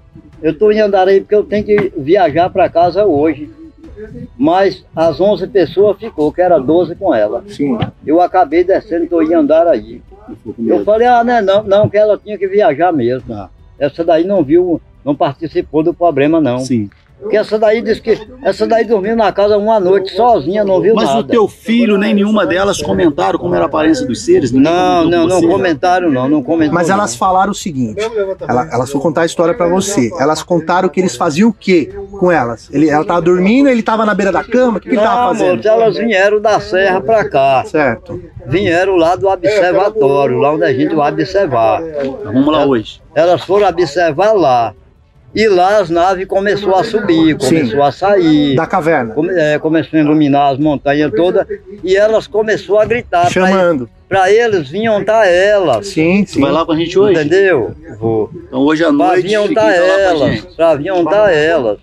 Eu 0.42 0.58
tô 0.58 0.72
em 0.72 0.80
Andaraí 0.80 1.22
porque 1.22 1.36
eu 1.36 1.44
tenho 1.44 1.64
que 1.64 1.94
viajar 1.98 2.50
para 2.50 2.70
casa 2.70 3.06
hoje. 3.06 3.50
Mas 4.38 4.84
as 4.96 5.22
11 5.22 5.46
pessoas 5.48 5.98
ficou, 5.98 6.32
que 6.32 6.42
era 6.42 6.58
12 6.58 6.96
com 6.96 7.14
ela. 7.14 7.44
Sim. 7.48 7.78
Eu 8.06 8.20
acabei 8.20 8.64
descendo, 8.64 9.08
tô 9.08 9.22
em 9.22 9.34
Andaraí. 9.34 10.02
Eu 10.58 10.84
falei, 10.84 11.08
ah, 11.08 11.24
né, 11.24 11.42
não, 11.42 11.64
não, 11.64 11.90
que 11.90 11.98
ela 11.98 12.18
tinha 12.18 12.38
que 12.38 12.48
viajar 12.48 12.92
mesmo. 12.92 13.50
Essa 13.78 14.04
daí 14.04 14.24
não 14.24 14.44
viu, 14.44 14.82
não 15.06 15.16
participou 15.16 15.84
do 15.84 15.94
problema, 15.94 16.40
não. 16.42 16.60
Sim. 16.60 16.90
Porque 17.22 17.38
essa 17.38 17.60
daí 17.60 17.82
disse 17.82 18.02
que 18.02 18.20
essa 18.44 18.66
daí 18.66 18.84
dormiu 18.84 19.16
na 19.16 19.32
casa 19.32 19.56
uma 19.58 19.80
noite 19.80 20.12
sozinha, 20.16 20.64
não 20.64 20.82
viu 20.82 20.96
Mas 20.96 21.06
nada. 21.08 21.20
o 21.20 21.24
teu 21.24 21.48
filho, 21.48 21.98
nem 21.98 22.14
nenhuma 22.16 22.46
delas 22.46 22.82
comentaram 22.82 23.38
como 23.38 23.54
era 23.54 23.66
a 23.66 23.68
aparência 23.68 24.06
dos 24.08 24.26
seres? 24.26 24.52
Não, 24.52 25.06
não, 25.06 25.28
não 25.28 25.42
comentaram 25.42 26.10
não, 26.12 26.28
não 26.28 26.42
comentaram. 26.44 26.74
Mas 26.74 26.90
elas 26.90 27.16
falaram 27.16 27.52
o 27.52 27.56
seguinte: 27.56 28.02
ela- 28.48 28.68
elas 28.74 28.90
foram 28.90 29.04
contar 29.04 29.22
a 29.22 29.26
história 29.26 29.54
pra 29.54 29.68
você. 29.68 30.10
Elas 30.20 30.42
contaram 30.42 30.90
que 30.90 31.00
eles 31.00 31.16
faziam 31.16 31.50
o 31.50 31.54
quê 31.54 31.94
com 32.20 32.32
elas? 32.32 32.70
Ele, 32.74 32.90
ela 32.90 33.06
tava 33.06 33.22
dormindo, 33.22 33.70
ele 33.70 33.84
tava 33.84 34.06
na 34.06 34.14
beira 34.16 34.32
da 34.32 34.44
cama, 34.44 34.78
o 34.78 34.82
que, 34.82 34.90
que 34.90 34.96
ele 34.96 35.02
tava 35.04 35.30
fazendo? 35.34 35.56
moço, 35.58 35.68
elas 35.68 35.98
vieram 35.98 36.42
da 36.42 36.60
serra 36.60 37.02
pra 37.02 37.30
cá. 37.30 37.64
Certo. 37.66 38.20
Vieram 38.48 38.96
lá 38.96 39.16
do 39.16 39.28
observatório, 39.28 40.40
lá 40.40 40.54
onde 40.54 40.64
a 40.64 40.74
gente 40.74 40.96
vai 40.96 41.12
observar. 41.12 41.82
Vamos 42.24 42.48
lá 42.52 42.66
hoje. 42.66 43.00
Elas 43.14 43.44
foram 43.44 43.68
observar 43.68 44.34
lá. 44.34 44.74
E 45.34 45.48
lá 45.48 45.78
as 45.80 45.90
naves 45.90 46.26
começou 46.28 46.76
a 46.76 46.84
subir, 46.84 47.38
Sim. 47.40 47.60
começou 47.60 47.84
a 47.84 47.92
sair. 47.92 48.56
Da 48.56 48.68
caverna. 48.68 49.14
Come- 49.14 49.34
é, 49.34 49.58
começou 49.60 49.98
a 49.98 50.02
iluminar 50.04 50.52
as 50.52 50.60
montanhas 50.60 51.10
todas. 51.16 51.48
E 51.84 51.96
elas 51.96 52.28
começou 52.28 52.78
a 52.80 52.86
gritar. 52.86 53.22
pra 53.22 53.30
Chamando. 53.30 53.90
Pra 54.10 54.30
eles 54.30 54.68
vinham 54.70 55.02
tá 55.06 55.26
elas. 55.26 55.88
Sim, 55.88 56.26
sim. 56.26 56.42
vai 56.42 56.52
lá 56.52 56.66
com 56.66 56.74
a 56.74 56.76
gente 56.76 57.00
hoje? 57.00 57.14
Entendeu? 57.18 57.74
Vou. 57.98 58.30
Então 58.46 58.60
hoje 58.60 58.84
à 58.84 58.88
Pra 58.88 58.96
noite, 59.08 59.22
vinham 59.22 59.48
tá 59.54 59.62
tá 59.62 59.68
lá 59.68 59.74
com 59.74 59.82
a 59.82 60.02
elas. 60.02 60.40
Pra 60.56 60.76
vinham 60.76 61.06
tá 61.06 61.32
elas. 61.32 61.78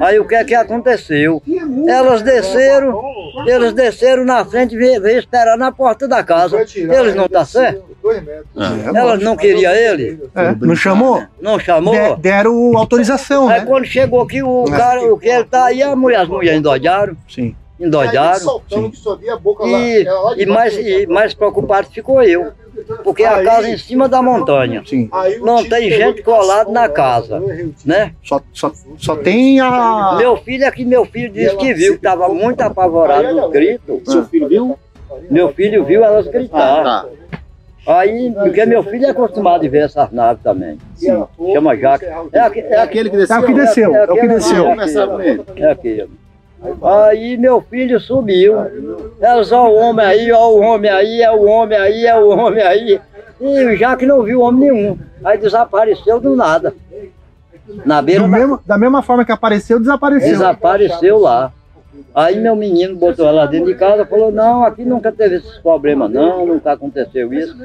Aí 0.00 0.18
o 0.18 0.26
que 0.26 0.34
é 0.34 0.44
que 0.44 0.54
aconteceu? 0.54 1.42
Elas 1.86 2.22
desceram, 2.22 3.00
eles 3.46 3.72
desceram 3.72 4.24
na 4.24 4.44
frente 4.44 4.74
e 4.74 4.78
veio, 4.78 5.00
veio 5.00 5.18
esperar 5.18 5.56
na 5.56 5.70
porta 5.72 6.06
da 6.06 6.22
casa. 6.22 6.56
Eles 6.58 7.14
não 7.14 7.28
tá 7.28 7.44
certo? 7.44 7.84
Elas 8.94 9.20
não 9.20 9.36
queriam 9.36 9.72
ele? 9.72 10.20
É, 10.34 10.54
não 10.60 10.76
chamou? 10.76 11.22
Não 11.40 11.58
chamou? 11.58 11.94
De- 12.16 12.22
deram 12.22 12.76
autorização, 12.76 13.48
Aí 13.48 13.60
né? 13.60 13.66
quando 13.66 13.84
chegou 13.84 14.22
aqui, 14.22 14.42
o 14.42 14.64
cara, 14.64 15.02
o 15.12 15.18
que 15.18 15.28
ele 15.28 15.44
tá 15.44 15.66
aí, 15.66 15.82
a 15.82 15.94
mulher, 15.94 16.20
as 16.20 16.28
mulheres 16.28 16.58
endoidaram, 16.58 17.16
Sim. 17.28 17.54
Lá. 19.66 19.80
E, 19.80 20.04
de 20.36 20.42
e, 20.42 20.46
mais, 20.46 20.76
e 20.76 21.06
mais 21.06 21.34
preocupado 21.34 21.88
ficou 21.88 22.22
eu. 22.22 22.52
Porque 23.02 23.24
a 23.24 23.42
casa 23.42 23.68
é 23.68 23.74
em 23.74 23.78
cima 23.78 24.08
da 24.08 24.22
montanha. 24.22 24.82
Sim. 24.86 25.10
Não 25.40 25.64
tem 25.64 25.90
gente 25.90 26.22
colado 26.22 26.70
na 26.70 26.88
caçamba, 26.88 27.46
casa, 27.46 27.56
tio. 27.56 27.74
né? 27.84 28.12
Só, 28.22 28.40
só, 28.52 28.72
só 28.96 29.16
tem 29.16 29.60
a. 29.60 30.14
Meu 30.16 30.36
filho 30.36 30.64
é 30.64 30.70
que 30.70 30.84
meu 30.84 31.04
filho 31.04 31.32
disse 31.32 31.56
que 31.56 31.74
viu, 31.74 31.92
que 31.92 31.98
estava 31.98 32.28
muito 32.28 32.60
apavorado 32.60 33.34
no 33.34 33.48
grito. 33.50 34.00
Seu 34.06 34.24
filho 34.24 34.48
viu? 34.48 34.78
Meu 35.30 35.52
filho 35.52 35.84
viu 35.84 36.04
elas 36.04 36.26
gritar. 36.26 36.84
Tá. 36.84 37.06
Aí, 37.86 38.30
porque 38.32 38.66
meu 38.66 38.82
filho 38.82 39.06
é 39.06 39.10
acostumado 39.10 39.64
a 39.64 39.68
ver 39.68 39.84
essas 39.84 40.12
naves 40.12 40.42
também. 40.42 40.78
Chama 41.52 41.74
Jaque. 41.74 42.04
É, 42.04 42.38
é, 42.38 42.74
É 42.74 42.80
aquele 42.80 43.08
que 43.08 43.16
desceu? 43.16 43.36
É 43.36 43.40
o 43.40 43.46
que 43.46 43.54
desceu, 43.54 43.96
é 43.96 44.04
o 44.04 44.14
que 44.14 44.28
desceu. 44.28 44.64
Vamos 44.64 44.78
começar 44.78 45.06
com 45.06 45.20
ele. 45.20 45.44
É 45.56 45.70
aquele. 45.70 46.10
Aí 46.82 47.36
meu 47.36 47.60
filho 47.60 48.00
subiu. 48.00 48.56
Elas, 49.20 49.52
ó 49.52 49.68
o 49.68 49.74
homem 49.76 50.04
aí, 50.04 50.32
ó 50.32 50.50
o 50.50 50.60
homem 50.60 50.90
aí, 50.90 51.22
é 51.22 51.30
o 51.30 51.46
homem 51.46 51.78
aí, 51.78 52.06
é 52.06 52.18
o 52.18 52.28
homem 52.28 52.62
aí. 52.62 53.00
E 53.40 53.64
o 53.64 53.76
Jaque 53.76 54.04
não 54.04 54.22
viu 54.22 54.40
homem 54.40 54.70
nenhum. 54.70 54.98
Aí 55.24 55.38
desapareceu 55.38 56.20
do 56.20 56.34
nada. 56.34 56.74
Na 57.84 58.02
beira 58.02 58.22
da 58.22 58.28
mesmo, 58.28 58.60
da 58.66 58.78
mesma 58.78 59.02
forma 59.02 59.24
que 59.24 59.32
apareceu, 59.32 59.78
desapareceu. 59.78 60.30
Desapareceu 60.30 61.18
lá. 61.18 61.52
Aí 62.14 62.38
meu 62.38 62.56
menino 62.56 62.96
botou 62.96 63.26
ela 63.26 63.46
dentro 63.46 63.66
de 63.66 63.74
casa 63.74 64.02
e 64.02 64.06
falou, 64.06 64.32
não, 64.32 64.64
aqui 64.64 64.84
nunca 64.84 65.12
teve 65.12 65.36
esses 65.36 65.58
problemas 65.58 66.10
não, 66.10 66.46
nunca 66.46 66.72
aconteceu 66.72 67.32
isso. 67.32 67.56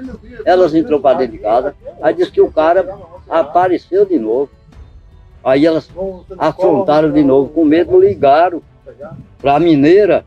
Elas 0.46 0.76
entrou 0.76 1.00
para 1.00 1.20
dentro 1.20 1.34
de 1.34 1.40
casa, 1.40 1.74
aí 2.02 2.14
disse 2.14 2.32
que 2.32 2.42
o 2.42 2.52
cara 2.52 2.88
apareceu 3.30 4.06
de 4.06 4.20
novo. 4.20 4.50
Aí 5.44 5.66
elas 5.66 5.90
afrontaram 6.38 7.12
de 7.12 7.24
novo, 7.24 7.50
com 7.50 7.66
medo 7.66 8.00
ligaram 8.00 8.62
para 9.42 9.56
a 9.56 9.60
mineira, 9.60 10.26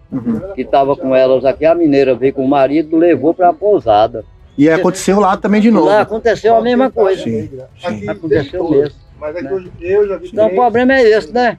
que 0.55 0.63
estava 0.63 0.97
com 0.97 1.15
elas 1.15 1.45
aqui, 1.45 1.65
a 1.65 1.75
mineira 1.75 2.15
veio 2.15 2.35
com 2.35 2.45
o 2.45 2.49
marido, 2.49 2.97
levou 2.97 3.33
para 3.33 3.49
a 3.49 3.53
pousada. 3.53 4.25
E 4.57 4.71
aconteceu 4.71 5.21
lá 5.21 5.37
também 5.37 5.61
de 5.61 5.71
novo. 5.71 5.87
Lá 5.87 6.01
aconteceu 6.01 6.57
a 6.57 6.63
mesma 6.63 6.91
coisa. 6.91 7.23
Sim, 7.23 7.51
sim. 7.79 8.09
Aconteceu 8.09 8.69
mesmo. 8.71 8.99
Mas 9.21 9.37
é 9.37 9.41
eu, 9.81 10.09
já 10.09 10.17
vi 10.17 10.29
Então 10.29 10.47
o 10.47 10.55
problema 10.55 10.95
é 10.95 11.03
esse, 11.03 11.33
né? 11.33 11.59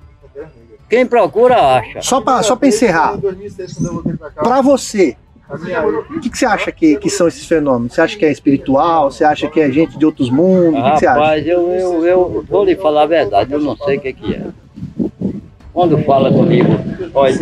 Quem 0.89 1.05
procura 1.05 1.77
acha. 1.77 2.01
Só 2.01 2.21
pra, 2.21 2.41
só 2.41 2.55
pra 2.55 2.67
encerrar, 2.67 3.15
Em 3.15 3.19
2006, 3.19 3.73
quando 3.73 3.85
eu 3.85 3.93
voltei 3.93 4.13
pra 4.13 4.31
cá, 4.31 4.41
pra 4.41 4.61
você, 4.61 5.17
o 5.49 6.19
que, 6.19 6.29
que 6.29 6.37
você 6.37 6.45
acha 6.45 6.71
que, 6.71 6.97
que 6.97 7.09
são 7.09 7.27
esses 7.27 7.45
fenômenos? 7.45 7.93
Você 7.93 8.01
acha 8.01 8.17
que 8.17 8.25
é 8.25 8.31
espiritual? 8.31 9.11
Você 9.11 9.23
acha 9.23 9.47
que 9.49 9.59
é 9.59 9.71
gente 9.71 9.97
de 9.97 10.05
outros 10.05 10.29
mundos? 10.29 10.79
O 10.79 10.83
que, 10.83 10.91
que 10.91 10.99
você 10.99 11.07
acha? 11.07 11.19
Rapaz, 11.19 11.47
eu, 11.47 11.71
eu, 11.71 12.05
eu 12.05 12.45
vou 12.47 12.65
lhe 12.65 12.75
falar 12.75 13.03
a 13.03 13.05
verdade, 13.05 13.53
eu 13.53 13.59
não 13.59 13.75
sei 13.77 13.97
o 13.97 14.01
que, 14.01 14.13
que 14.13 14.33
é. 14.33 14.47
Quando 15.77 15.95
fala 15.99 16.31
comigo, 16.31 16.71
olha, 17.13 17.35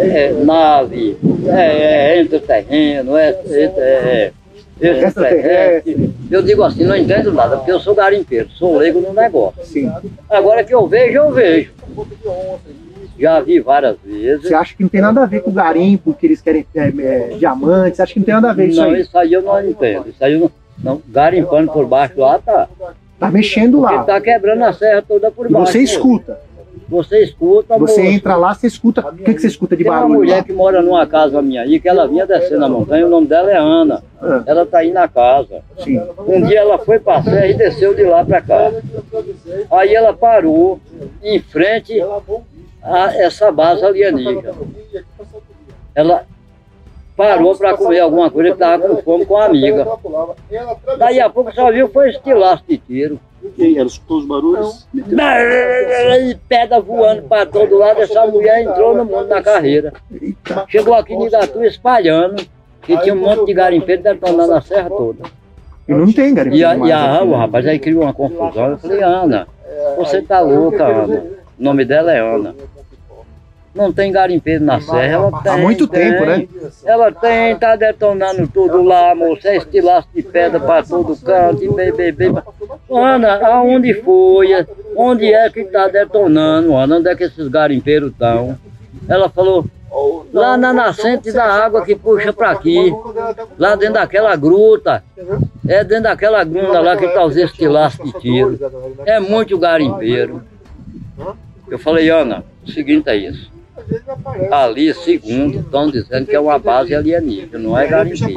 é 0.00 0.32
nave, 0.42 1.14
é, 1.46 2.16
é 2.16 2.22
intraterreno, 2.22 3.18
é, 3.18 3.38
é, 3.50 4.32
é 4.80 5.04
extraterrestre. 5.04 6.10
Eu 6.30 6.42
digo 6.42 6.62
assim, 6.62 6.84
não 6.84 6.96
entendo 6.96 7.30
nada, 7.34 7.58
porque 7.58 7.70
eu 7.70 7.78
sou 7.78 7.94
garimpeiro, 7.94 8.48
sou 8.52 8.78
leigo 8.78 8.98
no 8.98 9.12
negócio. 9.12 9.62
Sim. 9.66 9.92
Agora 10.30 10.64
que 10.64 10.72
eu 10.72 10.86
vejo, 10.86 11.18
eu 11.18 11.32
vejo. 11.32 11.70
Já 13.18 13.40
vi 13.40 13.60
várias 13.60 13.98
vezes. 14.02 14.48
Você 14.48 14.54
acha 14.54 14.74
que 14.74 14.82
não 14.82 14.88
tem 14.88 15.02
nada 15.02 15.24
a 15.24 15.26
ver 15.26 15.42
com 15.42 15.50
o 15.50 15.52
garimpo, 15.52 16.14
que 16.14 16.24
eles 16.24 16.40
querem 16.40 16.64
é, 16.74 16.88
é, 16.98 17.36
diamantes? 17.36 17.96
Você 17.96 18.02
acha 18.04 18.14
que 18.14 18.20
não 18.20 18.24
tem 18.24 18.34
nada 18.36 18.48
a 18.48 18.54
ver 18.54 18.68
com 18.68 18.70
isso 18.70 18.80
Não, 18.80 18.90
aí? 18.90 19.00
isso 19.02 19.18
aí 19.18 19.32
eu 19.34 19.42
não 19.42 19.68
entendo. 19.68 20.08
Isso 20.08 20.24
aí 20.24 20.32
eu 20.32 20.40
não. 20.40 20.50
não 20.82 21.02
garimpando 21.08 21.70
por 21.70 21.84
baixo 21.84 22.14
lá 22.18 22.38
tá. 22.38 22.70
Tá 23.20 23.30
mexendo 23.30 23.80
Porque 23.80 23.94
lá. 23.94 24.02
tá 24.02 24.18
quebrando 24.18 24.64
a 24.64 24.72
serra 24.72 25.02
toda 25.06 25.30
por 25.30 25.46
E 25.46 25.52
baixo. 25.52 25.72
você 25.72 25.80
escuta. 25.80 26.40
Você 26.92 27.22
escuta, 27.22 27.78
Você 27.78 28.02
moço. 28.02 28.14
entra 28.14 28.36
lá, 28.36 28.52
você 28.54 28.66
escuta. 28.66 29.00
O 29.08 29.14
que, 29.16 29.32
que 29.32 29.40
você 29.40 29.46
escuta 29.46 29.74
de 29.74 29.82
Tem 29.82 29.90
uma 29.90 30.00
barulho? 30.00 30.18
mulher 30.18 30.36
lá? 30.36 30.44
que 30.44 30.52
mora 30.52 30.82
numa 30.82 31.06
casa 31.06 31.40
minha 31.40 31.62
aí, 31.62 31.80
que 31.80 31.88
ela 31.88 32.06
vinha 32.06 32.26
descendo 32.26 32.66
a 32.66 32.68
montanha, 32.68 33.06
o 33.06 33.08
nome 33.08 33.26
dela 33.26 33.50
é 33.50 33.56
Ana. 33.56 34.04
Ah, 34.20 34.42
Ela 34.46 34.66
tá 34.66 34.78
aí 34.80 34.92
na 34.92 35.08
casa. 35.08 35.62
sim. 35.82 35.98
Um 36.28 36.42
dia 36.46 36.60
ela 36.60 36.78
foi 36.78 36.98
pra 36.98 37.22
serra 37.22 37.46
e 37.46 37.54
desceu 37.54 37.94
de 37.94 38.02
lá 38.04 38.22
pra 38.26 38.42
cá. 38.42 38.70
Aí 39.70 39.94
ela 39.94 40.12
parou 40.12 40.78
em 41.22 41.40
frente 41.40 41.98
a 42.82 43.14
essa 43.16 43.50
base 43.50 43.82
alienígena. 43.82 44.52
Ela 45.94 46.26
parou 47.16 47.56
pra 47.56 47.76
comer 47.76 48.00
alguma 48.00 48.30
coisa 48.30 48.52
que 48.52 48.58
tava 48.58 48.88
com 48.88 49.02
fome 49.02 49.26
com 49.26 49.36
a 49.36 49.46
amiga. 49.46 49.86
Daí 50.98 51.20
a 51.20 51.28
pouco 51.28 51.52
só 51.54 51.70
viu 51.70 51.88
foi 51.88 52.10
estilaço 52.10 52.64
de 52.68 52.78
tiro. 52.78 53.20
E 53.58 53.76
ela 53.76 53.88
escutou 53.88 54.18
os 54.18 54.26
barulhos? 54.26 54.86
E 54.94 56.34
pedra 56.48 56.80
voando 56.80 57.22
para 57.22 57.44
todo 57.44 57.76
lado, 57.76 58.00
essa 58.00 58.24
mulher 58.26 58.62
entrou 58.62 58.96
no 58.96 59.04
mundo 59.04 59.26
na 59.26 59.42
carreira. 59.42 59.92
Chegou 60.68 60.94
aqui 60.94 61.12
em 61.12 61.26
Igatu 61.26 61.64
espalhando, 61.64 62.46
que 62.82 62.96
tinha 62.98 63.14
um 63.14 63.18
monte 63.18 63.46
de 63.46 63.54
garimpeiro 63.54 64.02
detonando 64.02 64.54
a 64.54 64.60
serra 64.60 64.88
toda. 64.88 65.24
E 65.88 65.92
não 65.92 66.12
tem 66.12 66.32
garimpo. 66.32 66.56
E 66.56 66.64
a, 66.64 66.76
mais 66.76 66.88
e 66.88 66.92
a 66.92 67.22
o 67.22 67.26
né? 67.26 67.36
rapaz 67.36 67.66
aí 67.66 67.78
criou 67.78 68.02
uma 68.02 68.14
confusão. 68.14 68.70
Eu 68.70 68.78
falei, 68.78 69.02
Ana, 69.02 69.48
você 69.96 70.22
tá 70.22 70.40
louca, 70.40 70.86
Ana. 70.86 71.24
O 71.58 71.62
nome 71.62 71.84
dela 71.84 72.12
é 72.12 72.20
Ana. 72.20 72.54
Não 73.74 73.90
tem 73.90 74.12
garimpeiro 74.12 74.62
na 74.62 74.80
serra, 74.80 75.14
ela 75.14 75.42
tem. 75.42 75.52
Há 75.52 75.56
muito 75.56 75.88
tem. 75.88 76.10
tempo, 76.10 76.26
né? 76.26 76.46
Ela 76.84 77.10
tem, 77.10 77.56
tá 77.56 77.74
detonando 77.74 78.46
tudo 78.46 78.82
lá, 78.82 79.14
moça. 79.14 79.48
É 79.48 79.56
estilaço 79.56 80.08
de 80.14 80.22
pedra 80.22 80.60
para 80.60 80.82
todo 80.82 81.16
canto, 81.16 81.64
e 81.64 81.72
bem, 81.72 81.92
bem, 81.92 82.12
bem. 82.12 82.34
Ana, 82.90 83.46
aonde 83.46 83.94
foi? 83.94 84.48
Onde 84.94 85.32
é 85.32 85.48
que 85.48 85.64
tá 85.64 85.88
detonando, 85.88 86.76
Ana? 86.76 86.96
Onde 86.96 87.08
é 87.08 87.16
que 87.16 87.24
esses 87.24 87.48
garimpeiros 87.48 88.12
estão? 88.12 88.58
Ela 89.08 89.30
falou, 89.30 89.64
lá 90.32 90.56
na 90.56 90.72
nascente 90.72 91.32
da 91.32 91.44
água 91.44 91.84
que 91.84 91.96
puxa 91.96 92.32
para 92.32 92.50
aqui, 92.50 92.92
lá 93.58 93.74
dentro 93.74 93.94
daquela 93.94 94.36
gruta. 94.36 95.02
É 95.66 95.82
dentro 95.82 96.04
daquela 96.04 96.44
grunda 96.44 96.80
lá 96.80 96.96
que 96.96 97.08
tá 97.08 97.24
os 97.24 97.36
estilaços 97.36 98.04
de 98.04 98.20
tiro. 98.20 98.58
É 99.06 99.18
muito 99.18 99.56
garimpeiro. 99.58 100.42
Eu 101.70 101.78
falei, 101.78 102.10
Ana, 102.10 102.44
o 102.66 102.70
seguinte 102.70 103.08
é 103.08 103.16
isso. 103.16 103.50
Ali, 104.50 104.94
segundo, 104.94 105.60
estão 105.60 105.90
dizendo 105.90 106.26
que 106.26 106.34
é 106.34 106.40
uma 106.40 106.58
base 106.58 106.94
alienígena, 106.94 107.58
não 107.58 107.78
é 107.78 107.86
garimpeiro. 107.86 108.34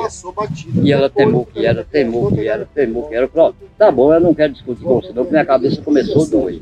E 0.82 0.92
ela 0.92 1.10
temou 1.10 1.46
que 1.46 1.66
era, 1.66 1.84
temou 1.84 2.32
que 2.32 2.48
era, 2.48 2.68
temou 2.74 3.08
que 3.08 3.16
era. 3.16 3.30
Ó, 3.36 3.52
tá 3.78 3.92
bom, 3.92 4.14
eu 4.14 4.20
não 4.20 4.34
quero 4.34 4.54
discutir 4.54 4.84
com 4.84 5.02
você, 5.02 5.08
não, 5.08 5.16
porque 5.24 5.32
minha 5.32 5.46
cabeça 5.46 5.82
começou 5.82 6.24
a 6.24 6.28
doer. 6.28 6.60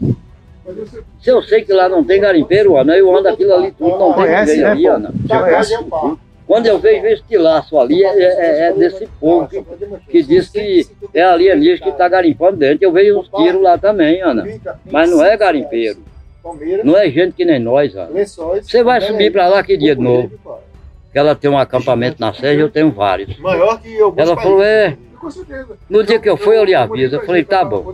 Se 1.20 1.30
eu 1.30 1.42
sei 1.44 1.62
que 1.64 1.74
lá 1.74 1.90
não 1.90 2.04
tem 2.04 2.22
garimpeiro, 2.22 2.78
Ana, 2.78 2.98
eu 2.98 3.14
ando 3.16 3.28
aquilo 3.28 3.54
ali 3.54 3.72
tudo, 3.72 3.98
não 4.00 4.14
tem 4.14 4.26
ninguém 4.26 4.58
né, 4.58 4.66
ali? 4.66 4.88
Ana. 4.88 5.14
Conhece. 5.28 5.78
Quando 6.46 6.66
eu 6.68 6.78
vejo 6.78 7.06
esse 7.08 7.38
laço 7.38 7.80
ali, 7.80 8.04
é, 8.04 8.08
é- 8.22 8.60
é 8.70 8.74
desse 8.74 9.08
povo 9.20 9.48
que, 9.48 9.64
que 10.10 10.24
diz 10.24 10.50
que 10.50 10.86
é 11.14 11.22
alienígena 11.24 11.80
que 11.80 11.90
está 11.90 12.08
garimpando 12.08 12.58
dentro. 12.58 12.84
Eu 12.86 12.92
vejo 12.92 13.20
os 13.20 13.30
tiros 13.30 13.62
lá 13.62 13.78
também, 13.78 14.22
Ana. 14.22 14.46
Mas 14.92 15.10
não 15.10 15.24
é 15.24 15.36
garimpeiro. 15.38 16.00
Palmeiras, 16.44 16.86
Não 16.86 16.98
é 16.98 17.10
gente 17.10 17.34
que 17.34 17.46
nem 17.46 17.58
nós, 17.58 17.96
Ana. 17.96 18.10
lençóis. 18.12 18.68
Você 18.68 18.84
vai 18.84 19.00
subir 19.00 19.32
para 19.32 19.48
lá 19.48 19.64
que 19.64 19.78
dia 19.78 19.96
de 19.96 20.02
novo? 20.02 20.30
Que 21.12 21.18
ela 21.18 21.34
tem 21.34 21.50
um 21.50 21.58
acampamento 21.58 22.18
na 22.20 22.34
Serra 22.34 22.60
eu 22.60 22.70
tenho 22.70 22.92
vários. 22.92 23.40
Maior 23.40 23.80
que 23.82 23.98
alguns 24.00 24.20
Ela 24.20 24.36
falou, 24.36 24.62
é. 24.62 24.98
No 25.90 26.04
dia 26.04 26.20
que 26.20 26.30
eu 26.30 26.36
fui, 26.36 26.58
eu 26.58 26.66
lhe 26.66 26.76
aviso. 26.76 27.16
Eu 27.16 27.26
falei, 27.26 27.46
tá 27.46 27.64
bom. 27.64 27.94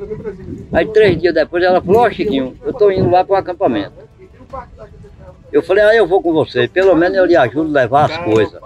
Aí 0.73 0.87
três 0.87 1.21
dias 1.21 1.33
depois 1.33 1.63
ela 1.63 1.79
falou, 1.79 2.01
ó 2.01 2.09
Chiquinho, 2.09 2.55
eu 2.65 2.73
tô 2.73 2.89
indo 2.89 3.11
lá 3.11 3.23
para 3.23 3.33
o 3.33 3.37
acampamento. 3.37 3.93
Eu 5.51 5.61
falei, 5.61 5.83
ah, 5.83 5.95
eu 5.95 6.07
vou 6.07 6.21
com 6.23 6.33
você, 6.33 6.67
pelo 6.67 6.95
menos 6.95 7.15
eu 7.17 7.25
lhe 7.25 7.35
ajudo 7.35 7.69
a 7.77 7.81
levar 7.81 8.05
as 8.05 8.17
coisas. 8.17 8.59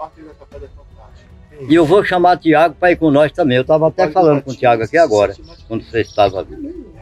E 1.67 1.75
eu 1.75 1.85
vou 1.85 2.03
chamar 2.03 2.37
Tiago 2.37 2.75
para 2.79 2.91
ir 2.91 2.95
com 2.95 3.11
nós 3.11 3.31
também. 3.31 3.57
Eu 3.57 3.61
estava 3.61 3.87
até 3.87 4.09
falando 4.09 4.41
com 4.41 4.51
o 4.51 4.55
Tiago 4.55 4.83
aqui 4.83 4.97
agora, 4.97 5.35
quando 5.67 5.83
você 5.83 6.01
estava 6.01 6.39
ali. 6.39 6.92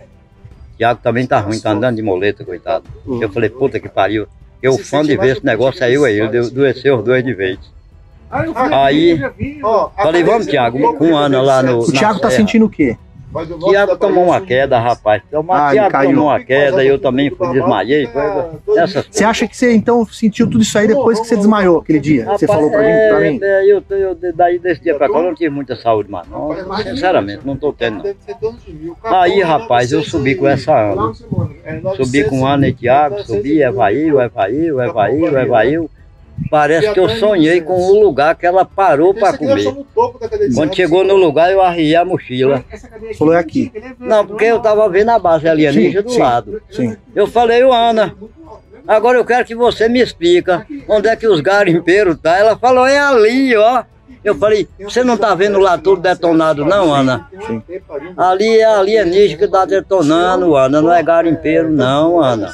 Tiago 0.82 1.00
também 1.04 1.28
tá 1.28 1.40
ruim, 1.40 1.60
tá 1.60 1.74
andando 1.74 1.98
de 1.98 2.02
moleta, 2.02 2.44
coitado. 2.44 2.86
Eu 3.06 3.32
falei, 3.32 3.52
puta 3.52 3.80
que 3.80 3.88
pariu. 3.88 4.26
Eu 4.64 4.80
fã 4.80 5.04
de 5.04 5.16
ver 5.16 5.38
esse 5.38 5.46
negócio 5.46 5.86
aí, 5.86 5.96
aí, 5.96 6.20
ele 6.20 6.40
adoeceu 6.40 6.98
os 6.98 7.04
dois 7.04 7.24
de 7.24 7.36
vez. 7.36 7.60
Aí, 8.32 9.20
falei, 9.96 10.24
vamos, 10.24 10.48
Tiago, 10.48 10.98
com 10.98 11.16
Ana 11.16 11.40
lá 11.40 11.62
no. 11.62 11.82
O 11.82 11.92
Thiago 11.92 12.20
tá 12.20 12.32
sentindo 12.32 12.66
o 12.66 12.70
quê? 12.70 12.98
Tiago 13.70 13.98
tomou 13.98 14.26
uma 14.26 14.42
queda, 14.42 14.80
rapaz. 14.80 15.22
Tomou, 15.32 15.56
Ah, 15.56 15.72
Tiago 15.72 15.92
caiu. 15.92 16.10
tomou 16.12 16.26
uma 16.26 16.40
queda, 16.40 16.84
eu 16.84 17.00
também 17.00 17.30
fui, 17.30 17.48
desmaiei. 17.54 18.08
Foi, 18.08 18.78
essas 18.78 19.08
Você 19.10 19.24
acha 19.24 19.48
que 19.48 19.56
você 19.56 19.74
então 19.74 20.06
sentiu 20.06 20.50
tudo 20.50 20.62
isso 20.62 20.78
aí 20.78 20.88
depois 20.88 21.20
que 21.20 21.28
você 21.28 21.38
desmaiou 21.38 21.80
aquele 21.80 22.00
dia? 22.00 22.26
Você 22.26 22.46
Rapaz, 22.46 22.60
falou 22.60 22.70
pra 22.72 22.80
mim? 22.82 23.10
Pra 23.10 23.20
mim? 23.20 23.40
É, 23.42 23.66
eu, 23.72 23.84
eu, 23.90 24.18
daí 24.36 24.60
desse 24.60 24.82
dia 24.82 24.96
pra 24.96 25.08
cá 25.10 25.18
eu 25.18 25.24
não 25.24 25.36
tive 25.36 25.50
muita 25.50 25.76
saúde 25.76 26.12
mais, 26.12 26.28
não. 26.28 26.50
Sinceramente, 26.84 27.42
não 27.46 27.56
tô 27.56 27.72
tendo. 27.72 28.04
Não. 28.04 29.22
Aí, 29.22 29.42
rapaz, 29.42 29.92
eu 29.92 30.04
subi 30.04 30.36
com 30.36 30.48
essa 30.48 30.74
Ana. 30.76 31.14
Subi 31.96 32.24
com 32.26 32.46
Ana 32.46 32.68
e 32.68 32.74
Tiago, 32.74 33.24
subi, 33.24 33.62
Evail, 33.62 34.20
Evail, 34.22 34.82
Evail, 34.82 35.38
Evail. 35.38 35.90
Parece 36.50 36.94
que 36.94 37.00
eu 37.00 37.10
sonhei 37.10 37.62
com 37.62 37.74
o 37.74 38.00
lugar 38.00 38.36
que 38.36 38.46
ela 38.46 38.66
parou 38.66 39.14
pra 39.14 39.38
comer. 39.38 39.74
Quando 40.54 40.76
chegou 40.76 41.04
no 41.04 41.16
lugar, 41.16 41.52
eu 41.52 41.62
arriei 41.62 41.96
a 41.96 42.06
mochila. 42.06 42.64
Falou 43.18 43.34
é 43.34 43.40
aqui. 43.40 43.72
Não, 44.00 44.26
porque 44.26 44.46
eu 44.46 44.60
tava 44.60 44.88
vendo 44.90 45.10
a 45.10 45.20
base 45.20 45.48
alienígena 45.48 46.02
do 46.02 46.10
Sim, 46.10 46.16
sim. 46.16 46.22
lado. 46.22 46.62
Sim. 46.70 46.98
Eu 47.16 47.28
falei, 47.28 47.64
ô 47.64 47.72
Ana, 47.72 48.16
agora 48.88 49.18
eu 49.18 49.26
quero 49.26 49.46
que 49.46 49.56
você 49.56 49.88
me 49.88 50.02
explica 50.02 50.66
onde 50.88 51.08
é 51.08 51.16
que 51.16 51.28
os 51.28 51.42
garimpeiros 51.42 52.18
tá. 52.18 52.38
Ela 52.38 52.58
falou, 52.58 52.86
é 52.86 53.00
ali, 53.00 53.56
ó. 53.56 53.84
Eu 54.24 54.36
falei, 54.36 54.68
você 54.80 55.04
não 55.04 55.18
tá 55.18 55.34
vendo 55.34 55.58
lá 55.58 55.80
tudo 55.80 56.02
detonado 56.02 56.64
não, 56.64 56.94
Ana? 56.94 57.28
Ali 58.16 58.60
é 58.60 58.66
alienígena 58.66 59.40
que 59.40 59.48
tá 59.48 59.66
detonando, 59.66 60.56
Ana, 60.56 60.80
não 60.80 60.94
é 60.94 61.02
garimpeiro 61.02 61.72
não, 61.72 62.22
Ana. 62.22 62.54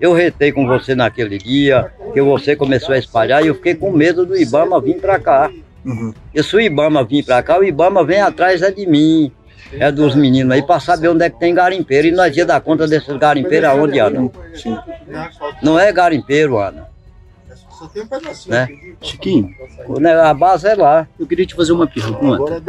Eu 0.00 0.12
retei 0.12 0.52
com 0.52 0.66
você 0.66 0.94
naquele 0.94 1.38
dia, 1.38 1.90
que 2.12 2.20
você 2.20 2.54
começou 2.54 2.94
a 2.94 2.98
espalhar 2.98 3.44
e 3.44 3.48
eu 3.48 3.54
fiquei 3.54 3.74
com 3.74 3.90
medo 3.90 4.26
do 4.26 4.36
Ibama 4.36 4.80
vir 4.80 4.96
pra 4.96 5.18
cá. 5.18 5.50
Uhum. 5.84 6.12
E 6.34 6.42
se 6.42 6.56
o 6.56 6.60
Ibama 6.60 7.04
vir 7.04 7.24
pra 7.24 7.42
cá, 7.42 7.58
o 7.58 7.64
Ibama 7.64 8.04
vem 8.04 8.20
atrás 8.20 8.60
é 8.62 8.70
de 8.70 8.86
mim, 8.86 9.30
é 9.72 9.90
dos 9.90 10.14
meninos 10.14 10.52
aí, 10.52 10.62
pra 10.62 10.80
saber 10.80 11.08
onde 11.08 11.24
é 11.24 11.30
que 11.30 11.38
tem 11.38 11.54
garimpeiro. 11.54 12.08
E 12.08 12.12
nós 12.12 12.36
ia 12.36 12.44
dar 12.44 12.60
conta 12.60 12.86
desses 12.86 13.16
garimpeiros 13.16 13.68
aonde, 13.68 13.98
Ana? 13.98 14.30
Não 15.62 15.78
é 15.78 15.92
garimpeiro, 15.92 16.58
Ana. 16.58 16.88
Né? 18.48 18.68
Chiquinho, 19.00 19.50
O 19.88 20.00
ne- 20.00 20.12
A 20.12 20.32
base 20.34 20.66
é 20.66 20.74
lá. 20.74 21.06
eu 21.18 21.26
queria 21.26 21.44
te 21.46 21.54
fazer 21.54 21.72
uma 21.72 21.86
pergunta. 21.86 22.62